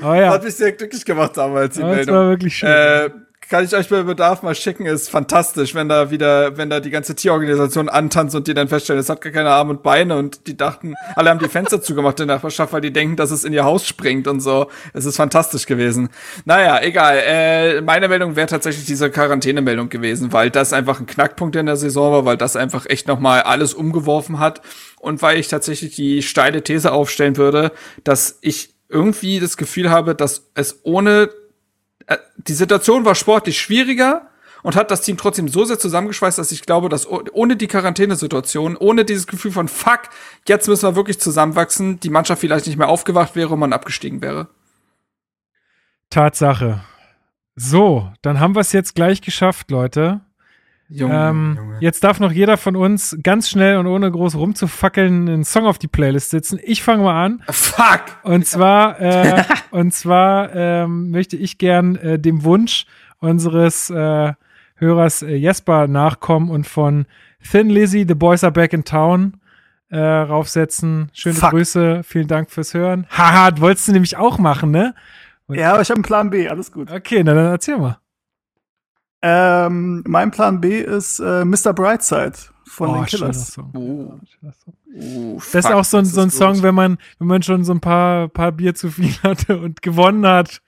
aber 0.00 0.16
ja. 0.16 0.30
Hat 0.32 0.44
mich 0.44 0.54
sehr 0.54 0.72
glücklich 0.72 1.04
gemacht 1.04 1.36
damals, 1.36 1.74
die 1.74 1.82
Meldung. 1.82 2.06
Das 2.06 2.14
war 2.14 2.28
wirklich 2.28 2.56
schön. 2.56 2.68
Äh, 2.68 3.10
kann 3.50 3.64
ich 3.64 3.74
euch 3.74 3.88
bei 3.88 4.04
Bedarf 4.04 4.42
mal 4.42 4.54
schicken, 4.54 4.86
ist 4.86 5.10
fantastisch, 5.10 5.74
wenn 5.74 5.88
da 5.88 6.12
wieder, 6.12 6.56
wenn 6.56 6.70
da 6.70 6.78
die 6.78 6.90
ganze 6.90 7.16
Tierorganisation 7.16 7.88
antanzt 7.88 8.36
und 8.36 8.46
die 8.46 8.54
dann 8.54 8.68
feststellen, 8.68 9.00
es 9.00 9.08
hat 9.08 9.20
gar 9.20 9.32
keine 9.32 9.50
Arme 9.50 9.70
und 9.70 9.82
Beine 9.82 10.16
und 10.16 10.46
die 10.46 10.56
dachten, 10.56 10.94
alle 11.16 11.30
haben 11.30 11.40
die 11.40 11.48
Fenster 11.48 11.82
zugemacht 11.82 12.20
in 12.20 12.28
der 12.28 12.36
Nachbarschaft, 12.36 12.72
weil 12.72 12.80
die 12.80 12.92
denken, 12.92 13.16
dass 13.16 13.32
es 13.32 13.42
in 13.42 13.52
ihr 13.52 13.64
Haus 13.64 13.84
springt 13.84 14.28
und 14.28 14.38
so. 14.38 14.68
Es 14.92 15.04
ist 15.04 15.16
fantastisch 15.16 15.66
gewesen. 15.66 16.10
Naja, 16.44 16.80
egal. 16.80 17.20
Äh, 17.26 17.80
meine 17.80 18.06
Meldung 18.06 18.36
wäre 18.36 18.46
tatsächlich 18.46 18.86
diese 18.86 19.10
Quarantänemeldung 19.10 19.88
gewesen, 19.88 20.32
weil 20.32 20.50
das 20.50 20.72
einfach 20.72 21.00
ein 21.00 21.06
Knackpunkt 21.06 21.56
in 21.56 21.66
der 21.66 21.76
Saison 21.76 22.12
war, 22.12 22.24
weil 22.24 22.36
das 22.36 22.54
einfach 22.54 22.86
echt 22.88 23.08
nochmal 23.08 23.42
alles 23.42 23.74
umgeworfen 23.74 24.38
hat 24.38 24.62
und 25.00 25.22
weil 25.22 25.40
ich 25.40 25.48
tatsächlich 25.48 25.96
die 25.96 26.22
steile 26.22 26.62
These 26.62 26.92
aufstellen 26.92 27.36
würde, 27.36 27.72
dass 28.04 28.38
ich 28.42 28.76
irgendwie 28.88 29.40
das 29.40 29.56
Gefühl 29.56 29.90
habe, 29.90 30.14
dass 30.14 30.50
es 30.54 30.80
ohne 30.84 31.30
die 32.48 32.54
Situation 32.54 33.04
war 33.04 33.14
sportlich 33.14 33.60
schwieriger 33.60 34.30
und 34.62 34.76
hat 34.76 34.90
das 34.90 35.02
Team 35.02 35.16
trotzdem 35.16 35.48
so 35.48 35.64
sehr 35.64 35.78
zusammengeschweißt, 35.78 36.38
dass 36.38 36.52
ich 36.52 36.62
glaube, 36.62 36.88
dass 36.88 37.06
ohne 37.08 37.56
die 37.56 37.66
Quarantänesituation, 37.66 38.76
ohne 38.76 39.04
dieses 39.04 39.26
Gefühl 39.26 39.52
von 39.52 39.68
Fuck, 39.68 40.02
jetzt 40.46 40.68
müssen 40.68 40.88
wir 40.88 40.96
wirklich 40.96 41.20
zusammenwachsen, 41.20 42.00
die 42.00 42.10
Mannschaft 42.10 42.40
vielleicht 42.40 42.66
nicht 42.66 42.76
mehr 42.76 42.88
aufgewacht 42.88 43.36
wäre 43.36 43.54
und 43.54 43.60
man 43.60 43.72
abgestiegen 43.72 44.22
wäre. 44.22 44.48
Tatsache. 46.10 46.82
So, 47.56 48.12
dann 48.22 48.40
haben 48.40 48.54
wir 48.54 48.60
es 48.60 48.72
jetzt 48.72 48.94
gleich 48.94 49.22
geschafft, 49.22 49.70
Leute. 49.70 50.20
Junge, 50.90 51.14
ähm, 51.14 51.54
Junge. 51.56 51.76
Jetzt 51.80 52.02
darf 52.02 52.18
noch 52.18 52.32
jeder 52.32 52.56
von 52.56 52.74
uns 52.74 53.16
ganz 53.22 53.48
schnell 53.48 53.78
und 53.78 53.86
ohne 53.86 54.10
groß 54.10 54.34
rumzufackeln 54.34 55.28
einen 55.28 55.44
Song 55.44 55.66
auf 55.66 55.78
die 55.78 55.88
Playlist 55.88 56.30
setzen. 56.30 56.58
Ich 56.62 56.82
fange 56.82 57.04
mal 57.04 57.24
an. 57.24 57.42
Fuck! 57.48 58.02
Und 58.24 58.44
zwar, 58.46 59.00
äh, 59.00 59.44
und 59.70 59.94
zwar 59.94 60.54
ähm, 60.54 61.10
möchte 61.10 61.36
ich 61.36 61.58
gern 61.58 61.94
äh, 61.96 62.18
dem 62.18 62.42
Wunsch 62.42 62.86
unseres 63.18 63.88
äh, 63.90 64.32
Hörers 64.74 65.22
äh, 65.22 65.36
Jesper 65.36 65.86
nachkommen 65.86 66.50
und 66.50 66.66
von 66.66 67.06
Thin 67.48 67.70
Lizzy, 67.70 68.04
The 68.06 68.14
Boys 68.14 68.42
Are 68.42 68.52
Back 68.52 68.72
in 68.72 68.84
Town 68.84 69.34
äh, 69.90 69.98
raufsetzen. 69.98 71.10
Schöne 71.12 71.36
Fuck. 71.36 71.50
Grüße, 71.50 72.02
vielen 72.02 72.28
Dank 72.28 72.50
fürs 72.50 72.74
Hören. 72.74 73.06
Haha, 73.10 73.50
wolltest 73.60 73.88
du 73.88 73.92
nämlich 73.92 74.16
auch 74.16 74.38
machen, 74.38 74.70
ne? 74.70 74.94
Ja, 75.48 75.72
aber 75.72 75.82
ich 75.82 75.90
habe 75.90 75.98
einen 75.98 76.04
Plan 76.04 76.30
B, 76.30 76.48
alles 76.48 76.72
gut. 76.72 76.90
Okay, 76.90 77.22
na 77.24 77.34
dann 77.34 77.46
erzähl 77.46 77.76
mal. 77.76 77.98
Ähm, 79.22 80.02
mein 80.06 80.30
Plan 80.30 80.60
B 80.60 80.80
ist 80.80 81.18
äh, 81.20 81.44
Mr. 81.44 81.72
Brightside 81.74 82.32
von 82.66 82.90
Oh, 82.90 82.94
den 82.94 83.06
Killers. 83.06 83.52
Song. 83.52 83.70
Oh. 83.74 84.18
Oh, 84.92 85.34
Das 85.36 85.54
ist 85.54 85.66
fuck, 85.66 85.74
auch 85.76 85.84
so 85.84 85.98
ein, 85.98 86.04
so 86.04 86.20
ein 86.20 86.30
Song, 86.30 86.54
gut. 86.54 86.62
wenn 86.64 86.74
man, 86.74 86.98
wenn 87.18 87.28
man 87.28 87.42
schon 87.42 87.64
so 87.64 87.72
ein 87.72 87.80
paar, 87.80 88.28
paar 88.28 88.50
Bier 88.50 88.74
zu 88.74 88.90
viel 88.90 89.12
hatte 89.22 89.58
und 89.60 89.82
gewonnen 89.82 90.26
hat, 90.26 90.62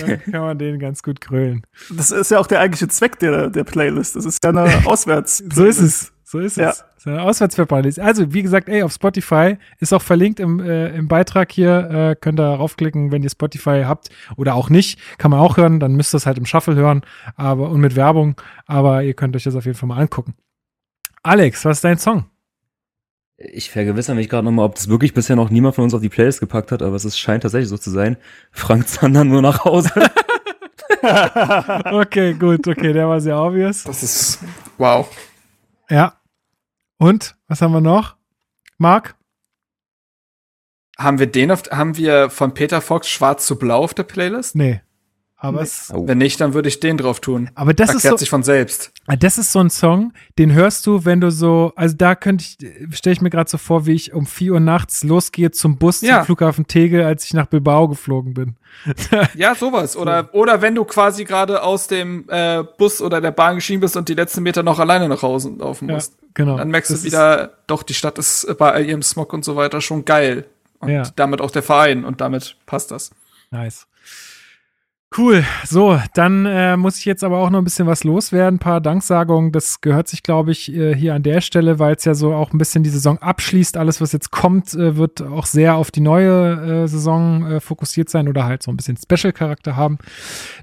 dann 0.00 0.22
kann 0.30 0.40
man 0.40 0.58
den 0.58 0.78
ganz 0.78 1.02
gut 1.02 1.20
krölen. 1.20 1.62
Das 1.90 2.10
ist 2.10 2.30
ja 2.30 2.38
auch 2.38 2.46
der 2.46 2.60
eigentliche 2.60 2.88
Zweck 2.88 3.18
der, 3.18 3.50
der 3.50 3.64
Playlist. 3.64 4.16
Das 4.16 4.24
ist 4.24 4.42
ja 4.44 4.50
eine 4.50 4.70
Auswärts. 4.86 5.42
So 5.52 5.64
ist 5.64 5.80
es. 5.80 6.12
So 6.36 6.40
ist 6.40 6.56
Ja. 6.58 6.70
es. 6.70 6.84
So 6.98 7.10
eine. 7.10 7.22
Also, 7.22 8.32
wie 8.34 8.42
gesagt, 8.42 8.68
ey, 8.68 8.82
auf 8.82 8.92
Spotify 8.92 9.56
ist 9.78 9.92
auch 9.94 10.02
verlinkt 10.02 10.38
im, 10.40 10.60
äh, 10.60 10.88
im 10.88 11.08
Beitrag 11.08 11.50
hier. 11.50 11.90
Äh, 11.90 12.16
könnt 12.16 12.38
ihr 12.38 12.44
raufklicken, 12.46 13.10
wenn 13.12 13.22
ihr 13.22 13.30
Spotify 13.30 13.84
habt 13.86 14.10
oder 14.36 14.54
auch 14.54 14.68
nicht. 14.68 14.98
Kann 15.18 15.30
man 15.30 15.40
auch 15.40 15.56
hören. 15.56 15.80
Dann 15.80 15.94
müsst 15.94 16.14
ihr 16.14 16.18
es 16.18 16.26
halt 16.26 16.36
im 16.38 16.46
Shuffle 16.46 16.74
hören. 16.74 17.02
Aber, 17.36 17.70
und 17.70 17.80
mit 17.80 17.96
Werbung. 17.96 18.40
Aber 18.66 19.02
ihr 19.02 19.14
könnt 19.14 19.34
euch 19.36 19.44
das 19.44 19.54
auf 19.54 19.64
jeden 19.64 19.78
Fall 19.78 19.88
mal 19.88 19.98
angucken. 19.98 20.34
Alex, 21.22 21.64
was 21.64 21.78
ist 21.78 21.84
dein 21.84 21.98
Song? 21.98 22.26
Ich 23.38 23.70
vergewissere 23.70 24.16
mich 24.16 24.28
gerade 24.28 24.44
nochmal, 24.44 24.64
ob 24.64 24.74
das 24.74 24.88
wirklich 24.88 25.12
bisher 25.14 25.36
noch 25.36 25.50
niemand 25.50 25.74
von 25.74 25.84
uns 25.84 25.94
auf 25.94 26.00
die 26.00 26.08
Playlist 26.08 26.40
gepackt 26.40 26.72
hat, 26.72 26.82
aber 26.82 26.96
es 26.96 27.04
ist, 27.04 27.18
scheint 27.18 27.42
tatsächlich 27.42 27.68
so 27.68 27.76
zu 27.76 27.90
sein. 27.90 28.16
Frank 28.50 28.88
Zander 28.88 29.24
nur 29.24 29.42
nach 29.42 29.64
Hause. 29.64 29.90
okay, 31.92 32.34
gut. 32.34 32.66
Okay, 32.66 32.92
der 32.92 33.08
war 33.08 33.20
sehr 33.20 33.38
obvious. 33.38 33.84
Das 33.84 34.02
ist, 34.02 34.40
wow. 34.78 35.08
Ja. 35.90 36.14
Und, 36.98 37.36
was 37.46 37.60
haben 37.62 37.72
wir 37.72 37.80
noch? 37.80 38.16
Marc? 38.78 39.16
Haben 40.98 41.18
wir 41.18 41.26
den 41.26 41.50
auf, 41.50 41.64
haben 41.70 41.96
wir 41.96 42.30
von 42.30 42.54
Peter 42.54 42.80
Fox 42.80 43.08
Schwarz 43.08 43.46
zu 43.46 43.58
Blau 43.58 43.84
auf 43.84 43.92
der 43.92 44.04
Playlist? 44.04 44.54
Nee. 44.54 44.80
Aber 45.38 45.60
es, 45.60 45.92
Wenn 45.94 46.16
nicht, 46.16 46.40
dann 46.40 46.54
würde 46.54 46.68
ich 46.70 46.80
den 46.80 46.96
drauf 46.96 47.20
tun. 47.20 47.50
Aber 47.54 47.74
das 47.74 47.90
ist 47.90 47.96
Erklärt 47.96 48.12
so- 48.14 48.16
sich 48.20 48.30
von 48.30 48.42
selbst. 48.42 48.90
Das 49.20 49.36
ist 49.36 49.52
so 49.52 49.58
ein 49.60 49.68
Song, 49.68 50.14
den 50.38 50.54
hörst 50.54 50.86
du, 50.86 51.04
wenn 51.04 51.20
du 51.20 51.30
so, 51.30 51.72
also 51.76 51.94
da 51.94 52.14
könnte 52.14 52.42
ich, 52.42 52.96
stelle 52.96 53.12
ich 53.12 53.20
mir 53.20 53.28
gerade 53.28 53.48
so 53.50 53.58
vor, 53.58 53.84
wie 53.84 53.92
ich 53.92 54.14
um 54.14 54.24
4 54.26 54.54
Uhr 54.54 54.60
nachts 54.60 55.04
losgehe 55.04 55.50
zum 55.50 55.76
Bus 55.76 56.00
Ja. 56.00 56.16
zum 56.20 56.24
Flughafen 56.26 56.66
Tegel, 56.66 57.04
als 57.04 57.24
ich 57.24 57.34
nach 57.34 57.46
Bilbao 57.46 57.86
geflogen 57.86 58.32
bin. 58.32 58.56
Ja, 59.34 59.54
sowas. 59.54 59.96
Oder, 59.96 60.30
oder 60.34 60.62
wenn 60.62 60.74
du 60.74 60.84
quasi 60.84 61.24
gerade 61.24 61.62
aus 61.62 61.86
dem 61.86 62.24
äh, 62.28 62.64
Bus 62.78 63.02
oder 63.02 63.20
der 63.20 63.30
Bahn 63.30 63.56
geschieden 63.56 63.80
bist 63.80 63.96
und 63.96 64.08
die 64.08 64.14
letzten 64.14 64.42
Meter 64.42 64.62
noch 64.62 64.78
alleine 64.78 65.06
nach 65.08 65.22
Hause 65.22 65.50
laufen 65.58 65.88
Ja, 65.88 65.94
musst. 65.96 66.14
genau. 66.34 66.56
Dann 66.56 66.70
merkst 66.70 66.90
Das 66.90 67.02
du 67.02 67.06
ist- 67.08 67.12
wieder, 67.12 67.52
doch, 67.66 67.82
die 67.82 67.94
Stadt 67.94 68.18
ist 68.18 68.46
bei 68.58 68.72
all 68.72 68.84
ihrem 68.86 69.02
Smog 69.02 69.32
und 69.34 69.44
so 69.44 69.54
weiter 69.56 69.82
schon 69.82 70.04
geil. 70.06 70.46
Und 70.80 70.88
Ja. 70.90 71.02
damit 71.16 71.40
auch 71.42 71.50
der 71.50 71.62
Verein 71.62 72.04
und 72.06 72.20
damit 72.22 72.56
passt 72.66 72.90
das. 72.90 73.10
Nice. 73.50 73.86
Cool. 75.16 75.44
So, 75.64 75.98
dann 76.12 76.44
äh, 76.44 76.76
muss 76.76 76.98
ich 76.98 77.06
jetzt 77.06 77.24
aber 77.24 77.38
auch 77.38 77.48
noch 77.48 77.58
ein 77.58 77.64
bisschen 77.64 77.86
was 77.86 78.04
loswerden. 78.04 78.56
Ein 78.56 78.58
paar 78.58 78.82
Danksagungen. 78.82 79.50
Das 79.50 79.80
gehört 79.80 80.08
sich, 80.08 80.22
glaube 80.22 80.50
ich, 80.50 80.70
äh, 80.74 80.94
hier 80.94 81.14
an 81.14 81.22
der 81.22 81.40
Stelle, 81.40 81.78
weil 81.78 81.94
es 81.94 82.04
ja 82.04 82.12
so 82.12 82.34
auch 82.34 82.52
ein 82.52 82.58
bisschen 82.58 82.82
die 82.82 82.90
Saison 82.90 83.16
abschließt. 83.18 83.78
Alles, 83.78 84.02
was 84.02 84.12
jetzt 84.12 84.30
kommt, 84.30 84.74
äh, 84.74 84.96
wird 84.96 85.22
auch 85.22 85.46
sehr 85.46 85.76
auf 85.76 85.90
die 85.90 86.00
neue 86.00 86.82
äh, 86.82 86.88
Saison 86.88 87.46
äh, 87.46 87.60
fokussiert 87.60 88.10
sein 88.10 88.28
oder 88.28 88.44
halt 88.44 88.62
so 88.62 88.70
ein 88.70 88.76
bisschen 88.76 88.98
Special-Charakter 88.98 89.74
haben. 89.74 89.98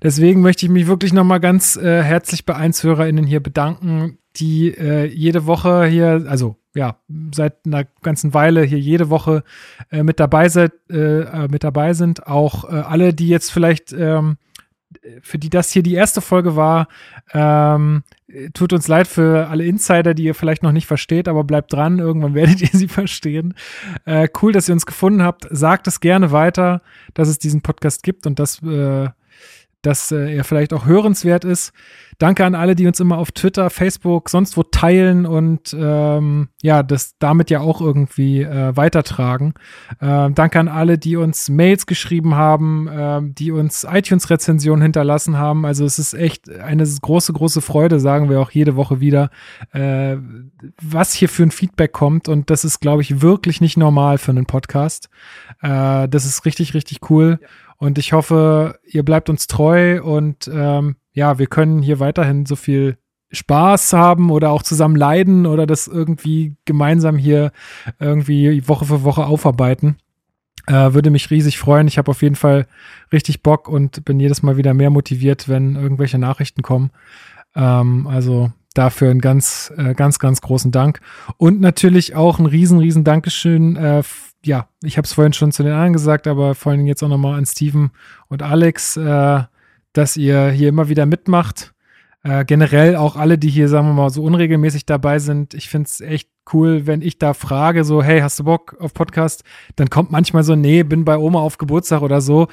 Deswegen 0.03 0.41
möchte 0.41 0.67
ich 0.67 0.71
mich 0.71 0.85
wirklich 0.85 1.13
nochmal 1.13 1.39
ganz 1.39 1.75
äh, 1.75 2.03
herzlich 2.03 2.45
bei 2.45 2.55
EinshörerInnen 2.55 3.25
hier 3.25 3.41
bedanken, 3.41 4.19
die 4.37 4.69
äh, 4.69 5.05
jede 5.05 5.45
Woche 5.45 5.85
hier, 5.85 6.25
also 6.27 6.57
ja, 6.75 6.97
seit 7.33 7.65
einer 7.65 7.85
ganzen 8.01 8.33
Weile 8.33 8.63
hier 8.63 8.79
jede 8.79 9.09
Woche 9.09 9.43
äh, 9.91 10.03
mit 10.03 10.19
dabei 10.19 10.49
seid, 10.49 10.73
äh, 10.89 11.21
äh, 11.21 11.47
mit 11.47 11.63
dabei 11.63 11.93
sind. 11.93 12.25
Auch 12.25 12.65
äh, 12.65 12.75
alle, 12.77 13.13
die 13.13 13.27
jetzt 13.27 13.51
vielleicht, 13.51 13.93
ähm, 13.93 14.37
für 15.21 15.37
die 15.37 15.49
das 15.49 15.71
hier 15.71 15.83
die 15.83 15.93
erste 15.93 16.21
Folge 16.21 16.55
war, 16.55 16.87
ähm, 17.33 18.03
äh, 18.27 18.49
tut 18.51 18.73
uns 18.73 18.87
leid 18.87 19.07
für 19.07 19.49
alle 19.49 19.65
Insider, 19.65 20.13
die 20.15 20.23
ihr 20.23 20.35
vielleicht 20.35 20.63
noch 20.63 20.71
nicht 20.71 20.87
versteht, 20.87 21.27
aber 21.27 21.43
bleibt 21.43 21.73
dran, 21.73 21.99
irgendwann 21.99 22.33
werdet 22.35 22.61
ihr 22.61 22.69
sie 22.71 22.87
verstehen. 22.87 23.53
Äh, 24.05 24.27
cool, 24.41 24.51
dass 24.51 24.67
ihr 24.67 24.73
uns 24.73 24.87
gefunden 24.87 25.21
habt. 25.21 25.47
Sagt 25.51 25.87
es 25.87 25.99
gerne 25.99 26.31
weiter, 26.31 26.81
dass 27.13 27.27
es 27.27 27.37
diesen 27.37 27.61
Podcast 27.61 28.01
gibt 28.01 28.25
und 28.25 28.39
dass 28.39 28.63
äh, 28.63 29.09
dass 29.83 30.11
äh, 30.11 30.35
er 30.35 30.43
vielleicht 30.43 30.73
auch 30.73 30.85
hörenswert 30.85 31.45
ist. 31.45 31.73
Danke 32.17 32.45
an 32.45 32.55
alle, 32.55 32.75
die 32.75 32.87
uns 32.87 32.99
immer 32.99 33.17
auf 33.17 33.31
Twitter, 33.31 33.69
Facebook, 33.69 34.29
sonst 34.29 34.55
wo 34.55 34.63
teilen 34.63 35.25
und 35.25 35.75
ähm, 35.77 36.49
ja, 36.61 36.83
das 36.83 37.15
damit 37.19 37.49
ja 37.49 37.59
auch 37.59 37.81
irgendwie 37.81 38.43
äh, 38.43 38.75
weitertragen. 38.75 39.53
Ähm, 40.01 40.33
danke 40.33 40.59
an 40.59 40.67
alle, 40.67 40.97
die 40.97 41.17
uns 41.17 41.49
Mails 41.49 41.85
geschrieben 41.85 42.35
haben, 42.35 42.87
ähm, 42.91 43.35
die 43.35 43.51
uns 43.51 43.85
iTunes-Rezensionen 43.89 44.81
hinterlassen 44.81 45.37
haben. 45.37 45.65
Also 45.65 45.85
es 45.85 45.99
ist 45.99 46.13
echt 46.13 46.49
eine 46.49 46.83
große, 46.83 47.33
große 47.33 47.61
Freude, 47.61 47.99
sagen 47.99 48.29
wir 48.29 48.39
auch 48.39 48.51
jede 48.51 48.75
Woche 48.75 48.99
wieder, 48.99 49.29
äh, 49.71 50.15
was 50.81 51.13
hier 51.13 51.29
für 51.29 51.43
ein 51.43 51.51
Feedback 51.51 51.91
kommt. 51.91 52.29
Und 52.29 52.49
das 52.49 52.63
ist, 52.63 52.79
glaube 52.79 53.01
ich, 53.01 53.21
wirklich 53.21 53.59
nicht 53.59 53.75
normal 53.75 54.17
für 54.17 54.31
einen 54.31 54.45
Podcast. 54.45 55.09
Äh, 55.61 56.07
das 56.07 56.25
ist 56.25 56.45
richtig, 56.45 56.73
richtig 56.73 57.09
cool. 57.09 57.39
Und 57.83 57.97
ich 57.97 58.13
hoffe, 58.13 58.79
ihr 58.85 59.03
bleibt 59.03 59.29
uns 59.29 59.47
treu 59.47 60.01
und 60.01 60.49
ähm, 60.49 60.95
ja, 61.11 61.37
wir 61.37 61.47
können 61.47 61.81
hier 61.81 61.99
weiterhin 61.99 62.45
so 62.45 62.55
viel 62.55 62.97
Spaß 63.33 63.91
haben 63.91 64.31
oder 64.31 64.51
auch 64.51 64.63
zusammen 64.63 64.95
leiden 64.95 65.45
oder 65.45 65.67
das 65.67 65.89
irgendwie 65.89 66.55
gemeinsam 66.63 67.17
hier 67.17 67.51
irgendwie 67.99 68.65
Woche 68.69 68.85
für 68.85 69.03
Woche 69.03 69.25
aufarbeiten. 69.25 69.97
Äh, 70.65 70.93
würde 70.93 71.09
mich 71.09 71.29
riesig 71.29 71.59
freuen. 71.59 71.89
Ich 71.89 71.97
habe 71.97 72.09
auf 72.09 72.21
jeden 72.21 72.37
Fall 72.37 72.67
richtig 73.11 73.43
Bock 73.43 73.67
und 73.67 74.05
bin 74.05 74.17
jedes 74.17 74.43
Mal 74.43 74.55
wieder 74.55 74.73
mehr 74.73 74.89
motiviert, 74.89 75.49
wenn 75.49 75.75
irgendwelche 75.75 76.17
Nachrichten 76.17 76.61
kommen. 76.61 76.89
Ähm, 77.53 78.07
also 78.07 78.53
dafür 78.73 79.11
einen 79.11 79.19
ganz, 79.19 79.73
äh, 79.75 79.93
ganz, 79.93 80.19
ganz 80.19 80.39
großen 80.39 80.71
Dank. 80.71 81.01
Und 81.35 81.59
natürlich 81.59 82.15
auch 82.15 82.39
ein 82.39 82.45
riesen, 82.45 82.79
riesen 82.79 83.03
Dankeschön. 83.03 83.75
Äh, 83.75 84.03
ja, 84.45 84.67
ich 84.83 84.97
habe 84.97 85.05
es 85.05 85.13
vorhin 85.13 85.33
schon 85.33 85.51
zu 85.51 85.63
den 85.63 85.71
anderen 85.71 85.93
gesagt, 85.93 86.27
aber 86.27 86.55
vor 86.55 86.71
allen 86.71 86.79
Dingen 86.79 86.87
jetzt 86.87 87.03
auch 87.03 87.09
nochmal 87.09 87.37
an 87.37 87.45
Steven 87.45 87.91
und 88.27 88.43
Alex, 88.43 88.97
äh, 88.97 89.43
dass 89.93 90.17
ihr 90.17 90.49
hier 90.49 90.69
immer 90.69 90.89
wieder 90.89 91.05
mitmacht. 91.05 91.73
Äh, 92.23 92.45
generell 92.45 92.95
auch 92.95 93.15
alle, 93.15 93.37
die 93.37 93.49
hier, 93.49 93.69
sagen 93.69 93.87
wir 93.87 93.93
mal, 93.93 94.09
so 94.09 94.23
unregelmäßig 94.23 94.85
dabei 94.85 95.19
sind. 95.19 95.53
Ich 95.53 95.69
finde 95.69 95.87
es 95.87 96.01
echt 96.01 96.29
cool, 96.51 96.87
wenn 96.87 97.01
ich 97.01 97.19
da 97.19 97.33
frage, 97.33 97.83
so, 97.83 98.01
hey, 98.03 98.21
hast 98.21 98.39
du 98.39 98.43
Bock 98.45 98.75
auf 98.79 98.93
Podcast? 98.93 99.43
Dann 99.75 99.89
kommt 99.89 100.11
manchmal 100.11 100.43
so, 100.43 100.55
nee, 100.55 100.83
bin 100.83 101.05
bei 101.05 101.17
Oma 101.17 101.39
auf 101.39 101.57
Geburtstag 101.57 102.01
oder 102.01 102.21
so. 102.21 102.47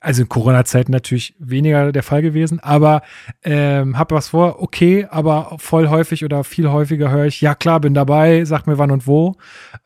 Also 0.00 0.22
in 0.22 0.28
Corona-Zeiten 0.28 0.90
natürlich 0.90 1.34
weniger 1.38 1.92
der 1.92 2.02
Fall 2.02 2.22
gewesen, 2.22 2.60
aber 2.60 3.02
ähm, 3.44 3.98
hab 3.98 4.10
was 4.12 4.28
vor, 4.28 4.62
okay, 4.62 5.06
aber 5.10 5.56
voll 5.58 5.88
häufig 5.88 6.24
oder 6.24 6.44
viel 6.44 6.70
häufiger 6.70 7.10
höre 7.10 7.26
ich, 7.26 7.40
ja 7.40 7.54
klar, 7.54 7.80
bin 7.80 7.94
dabei, 7.94 8.44
sag 8.44 8.66
mir 8.66 8.78
wann 8.78 8.90
und 8.90 9.06
wo. 9.06 9.36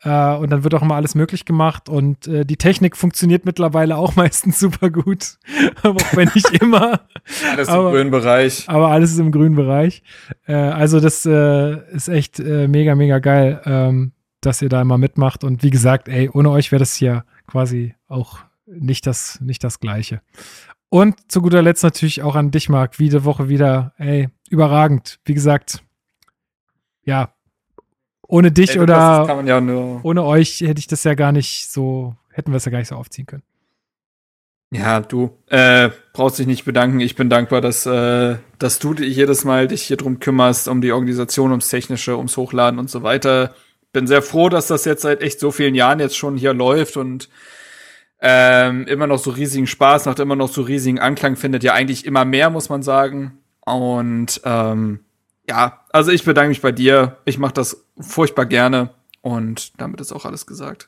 Äh, 0.03 0.35
und 0.35 0.49
dann 0.51 0.63
wird 0.63 0.73
auch 0.73 0.81
immer 0.81 0.95
alles 0.95 1.15
möglich 1.15 1.45
gemacht 1.45 1.89
und 1.89 2.27
äh, 2.27 2.45
die 2.45 2.57
Technik 2.57 2.97
funktioniert 2.97 3.45
mittlerweile 3.45 3.97
auch 3.97 4.15
meistens 4.21 4.59
super 4.59 4.89
gut, 4.89 5.37
aber 5.83 5.95
auch 6.01 6.15
wenn 6.15 6.29
nicht 6.33 6.49
immer. 6.61 7.01
Alles 7.51 7.67
im 7.67 7.73
aber, 7.73 7.91
grünen 7.91 8.11
Bereich. 8.11 8.63
Aber 8.67 8.89
alles 8.89 9.11
ist 9.11 9.19
im 9.19 9.31
grünen 9.31 9.55
Bereich. 9.55 10.03
Äh, 10.47 10.53
also 10.53 10.99
das 10.99 11.25
äh, 11.25 11.77
ist 11.91 12.07
echt 12.07 12.39
äh, 12.39 12.67
mega, 12.67 12.95
mega 12.95 13.19
geil, 13.19 13.50
ähm, 13.65 14.11
dass 14.41 14.61
ihr 14.61 14.69
da 14.69 14.81
immer 14.81 14.97
mitmacht. 14.97 15.43
Und 15.43 15.63
wie 15.63 15.69
gesagt, 15.69 16.07
ey, 16.07 16.29
ohne 16.29 16.49
euch 16.49 16.71
wäre 16.71 16.79
das 16.79 16.95
hier 16.95 17.25
quasi 17.47 17.95
auch 18.07 18.39
nicht 18.65 19.05
das, 19.05 19.39
nicht 19.41 19.63
das 19.63 19.79
Gleiche. 19.79 20.21
Und 20.89 21.31
zu 21.31 21.41
guter 21.41 21.61
Letzt 21.61 21.83
natürlich 21.83 22.21
auch 22.21 22.35
an 22.35 22.51
dich, 22.51 22.67
Marc, 22.69 22.99
wie 22.99 23.09
die 23.09 23.23
Woche 23.23 23.47
wieder, 23.49 23.93
ey, 23.97 24.29
überragend. 24.49 25.19
Wie 25.25 25.33
gesagt, 25.33 25.83
ja, 27.03 27.33
ohne 28.27 28.51
dich 28.51 28.75
Ey, 28.75 28.79
oder 28.79 29.41
ja 29.45 29.61
nur- 29.61 30.03
ohne 30.03 30.23
euch 30.23 30.61
hätte 30.61 30.79
ich 30.79 30.87
das 30.87 31.03
ja 31.03 31.13
gar 31.15 31.31
nicht 31.31 31.69
so, 31.69 32.15
hätten 32.31 32.51
wir 32.51 32.57
es 32.57 32.65
ja 32.65 32.71
gar 32.71 32.79
nicht 32.79 32.87
so 32.87 32.95
aufziehen 32.95 33.25
können. 33.25 33.43
Ja, 34.73 35.01
du 35.01 35.37
äh, 35.47 35.89
brauchst 36.13 36.39
dich 36.39 36.47
nicht 36.47 36.63
bedanken. 36.63 37.01
Ich 37.01 37.15
bin 37.15 37.29
dankbar, 37.29 37.59
dass, 37.59 37.85
äh, 37.85 38.37
dass 38.57 38.79
du 38.79 38.93
dich 38.93 39.15
jedes 39.15 39.43
Mal 39.43 39.67
dich 39.67 39.81
hier 39.83 39.97
drum 39.97 40.19
kümmerst, 40.19 40.69
um 40.69 40.79
die 40.79 40.93
Organisation, 40.93 41.51
ums 41.51 41.67
Technische, 41.67 42.15
ums 42.17 42.37
Hochladen 42.37 42.79
und 42.79 42.89
so 42.89 43.03
weiter. 43.03 43.53
Bin 43.91 44.07
sehr 44.07 44.21
froh, 44.21 44.47
dass 44.47 44.67
das 44.67 44.85
jetzt 44.85 45.01
seit 45.01 45.21
echt 45.21 45.41
so 45.41 45.51
vielen 45.51 45.75
Jahren 45.75 45.99
jetzt 45.99 46.15
schon 46.15 46.37
hier 46.37 46.53
läuft 46.53 46.95
und 46.95 47.27
ähm, 48.21 48.87
immer 48.87 49.07
noch 49.07 49.19
so 49.19 49.31
riesigen 49.31 49.67
Spaß, 49.67 50.05
macht 50.05 50.19
immer 50.19 50.37
noch 50.37 50.47
so 50.47 50.61
riesigen 50.61 50.99
Anklang, 50.99 51.35
findet 51.35 51.63
ja 51.63 51.73
eigentlich 51.73 52.05
immer 52.05 52.23
mehr, 52.23 52.49
muss 52.49 52.69
man 52.69 52.81
sagen. 52.81 53.39
Und 53.65 54.39
ähm, 54.45 55.01
ja, 55.49 55.83
also 55.91 56.11
ich 56.11 56.23
bedanke 56.23 56.49
mich 56.49 56.61
bei 56.61 56.71
dir. 56.71 57.17
Ich 57.25 57.37
mache 57.39 57.53
das 57.53 57.85
furchtbar 57.99 58.45
gerne 58.45 58.91
und 59.21 59.79
damit 59.81 59.99
ist 59.99 60.13
auch 60.13 60.23
alles 60.23 60.45
gesagt. 60.45 60.87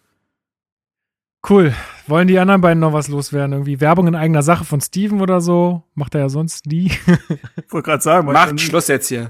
Cool. 1.48 1.74
Wollen 2.08 2.28
die 2.28 2.40
anderen 2.40 2.62
beiden 2.62 2.80
noch 2.80 2.94
was 2.94 3.08
loswerden? 3.10 3.54
Irgendwie 3.54 3.82
Werbung 3.82 4.08
in 4.08 4.16
eigener 4.16 4.44
Sache 4.44 4.64
von 4.64 4.80
Steven 4.80 5.22
oder 5.22 5.42
so? 5.42 5.84
Macht 5.94 6.16
er 6.16 6.22
ja 6.22 6.30
sonst 6.30 6.66
nie. 6.68 6.92
Ich 7.56 7.72
wollte 7.72 7.86
gerade 7.86 8.04
sagen, 8.04 8.32
Macht 8.32 8.60
Schluss 8.60 8.88
jetzt 8.88 9.08
hier. 9.08 9.30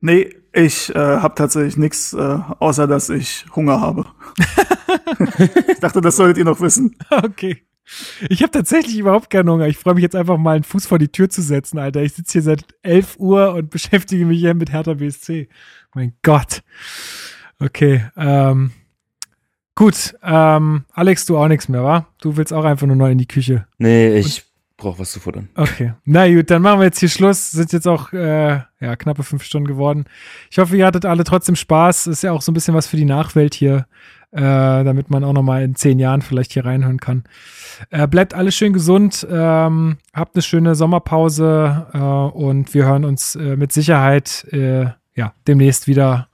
Nee, 0.00 0.34
ich 0.52 0.94
äh, 0.94 0.98
habe 0.98 1.34
tatsächlich 1.34 1.76
nichts, 1.76 2.12
äh, 2.12 2.38
außer 2.58 2.86
dass 2.86 3.10
ich 3.10 3.44
Hunger 3.54 3.80
habe. 3.80 4.06
ich 5.68 5.78
dachte, 5.80 6.00
das 6.00 6.16
solltet 6.16 6.38
ihr 6.38 6.44
noch 6.44 6.60
wissen. 6.60 6.96
Okay. 7.10 7.64
Ich 8.28 8.42
habe 8.42 8.52
tatsächlich 8.52 8.98
überhaupt 8.98 9.30
keinen 9.30 9.50
Hunger. 9.50 9.66
Ich 9.66 9.76
freue 9.76 9.94
mich 9.94 10.02
jetzt 10.02 10.16
einfach 10.16 10.38
mal 10.38 10.54
einen 10.54 10.64
Fuß 10.64 10.86
vor 10.86 10.98
die 10.98 11.08
Tür 11.08 11.28
zu 11.28 11.42
setzen, 11.42 11.78
Alter. 11.78 12.02
Ich 12.02 12.14
sitze 12.14 12.32
hier 12.32 12.42
seit 12.42 12.64
11 12.82 13.16
Uhr 13.18 13.54
und 13.54 13.70
beschäftige 13.70 14.24
mich 14.24 14.38
hier 14.38 14.54
mit 14.54 14.72
Hertha 14.72 14.94
BSC. 14.94 15.48
Mein 15.94 16.14
Gott. 16.22 16.62
Okay. 17.58 18.06
Ähm, 18.16 18.70
gut. 19.80 20.14
Ähm, 20.22 20.84
Alex, 20.92 21.24
du 21.24 21.38
auch 21.38 21.48
nichts 21.48 21.68
mehr, 21.68 21.82
wa? 21.82 22.06
Du 22.20 22.36
willst 22.36 22.52
auch 22.52 22.64
einfach 22.64 22.86
nur 22.86 22.96
noch 22.96 23.08
in 23.08 23.16
die 23.16 23.26
Küche. 23.26 23.66
Nee, 23.78 24.14
ich 24.18 24.44
brauche 24.76 24.98
was 24.98 25.12
zu 25.12 25.20
futtern. 25.20 25.48
Okay. 25.54 25.94
Na 26.04 26.28
gut, 26.28 26.50
dann 26.50 26.60
machen 26.60 26.80
wir 26.80 26.84
jetzt 26.84 27.00
hier 27.00 27.08
Schluss. 27.08 27.50
Sind 27.50 27.72
jetzt 27.72 27.88
auch 27.88 28.12
äh, 28.12 28.60
ja, 28.78 28.96
knappe 28.96 29.22
fünf 29.22 29.42
Stunden 29.42 29.66
geworden. 29.66 30.04
Ich 30.50 30.58
hoffe, 30.58 30.76
ihr 30.76 30.84
hattet 30.84 31.06
alle 31.06 31.24
trotzdem 31.24 31.56
Spaß. 31.56 32.08
Ist 32.08 32.22
ja 32.22 32.32
auch 32.32 32.42
so 32.42 32.52
ein 32.52 32.54
bisschen 32.54 32.74
was 32.74 32.88
für 32.88 32.98
die 32.98 33.06
Nachwelt 33.06 33.54
hier, 33.54 33.86
äh, 34.32 34.40
damit 34.40 35.08
man 35.08 35.24
auch 35.24 35.32
noch 35.32 35.42
mal 35.42 35.62
in 35.62 35.74
zehn 35.74 35.98
Jahren 35.98 36.20
vielleicht 36.20 36.52
hier 36.52 36.66
reinhören 36.66 37.00
kann. 37.00 37.24
Äh, 37.88 38.06
bleibt 38.06 38.34
alle 38.34 38.52
schön 38.52 38.74
gesund, 38.74 39.26
ähm, 39.30 39.96
habt 40.12 40.34
eine 40.34 40.42
schöne 40.42 40.74
Sommerpause 40.74 41.86
äh, 41.94 41.98
und 41.98 42.74
wir 42.74 42.84
hören 42.84 43.06
uns 43.06 43.34
äh, 43.34 43.56
mit 43.56 43.72
Sicherheit 43.72 44.46
äh, 44.52 44.90
ja 45.14 45.32
demnächst 45.48 45.86
wieder. 45.86 46.28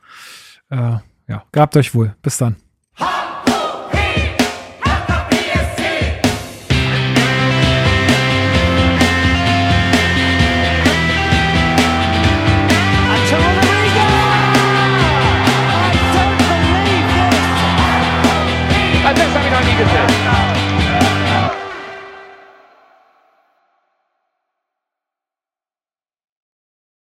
Äh, 0.68 0.96
ja, 1.28 1.44
gehabt 1.52 1.76
euch 1.76 1.94
wohl. 1.94 2.16
Bis 2.22 2.38
dann. 2.38 2.56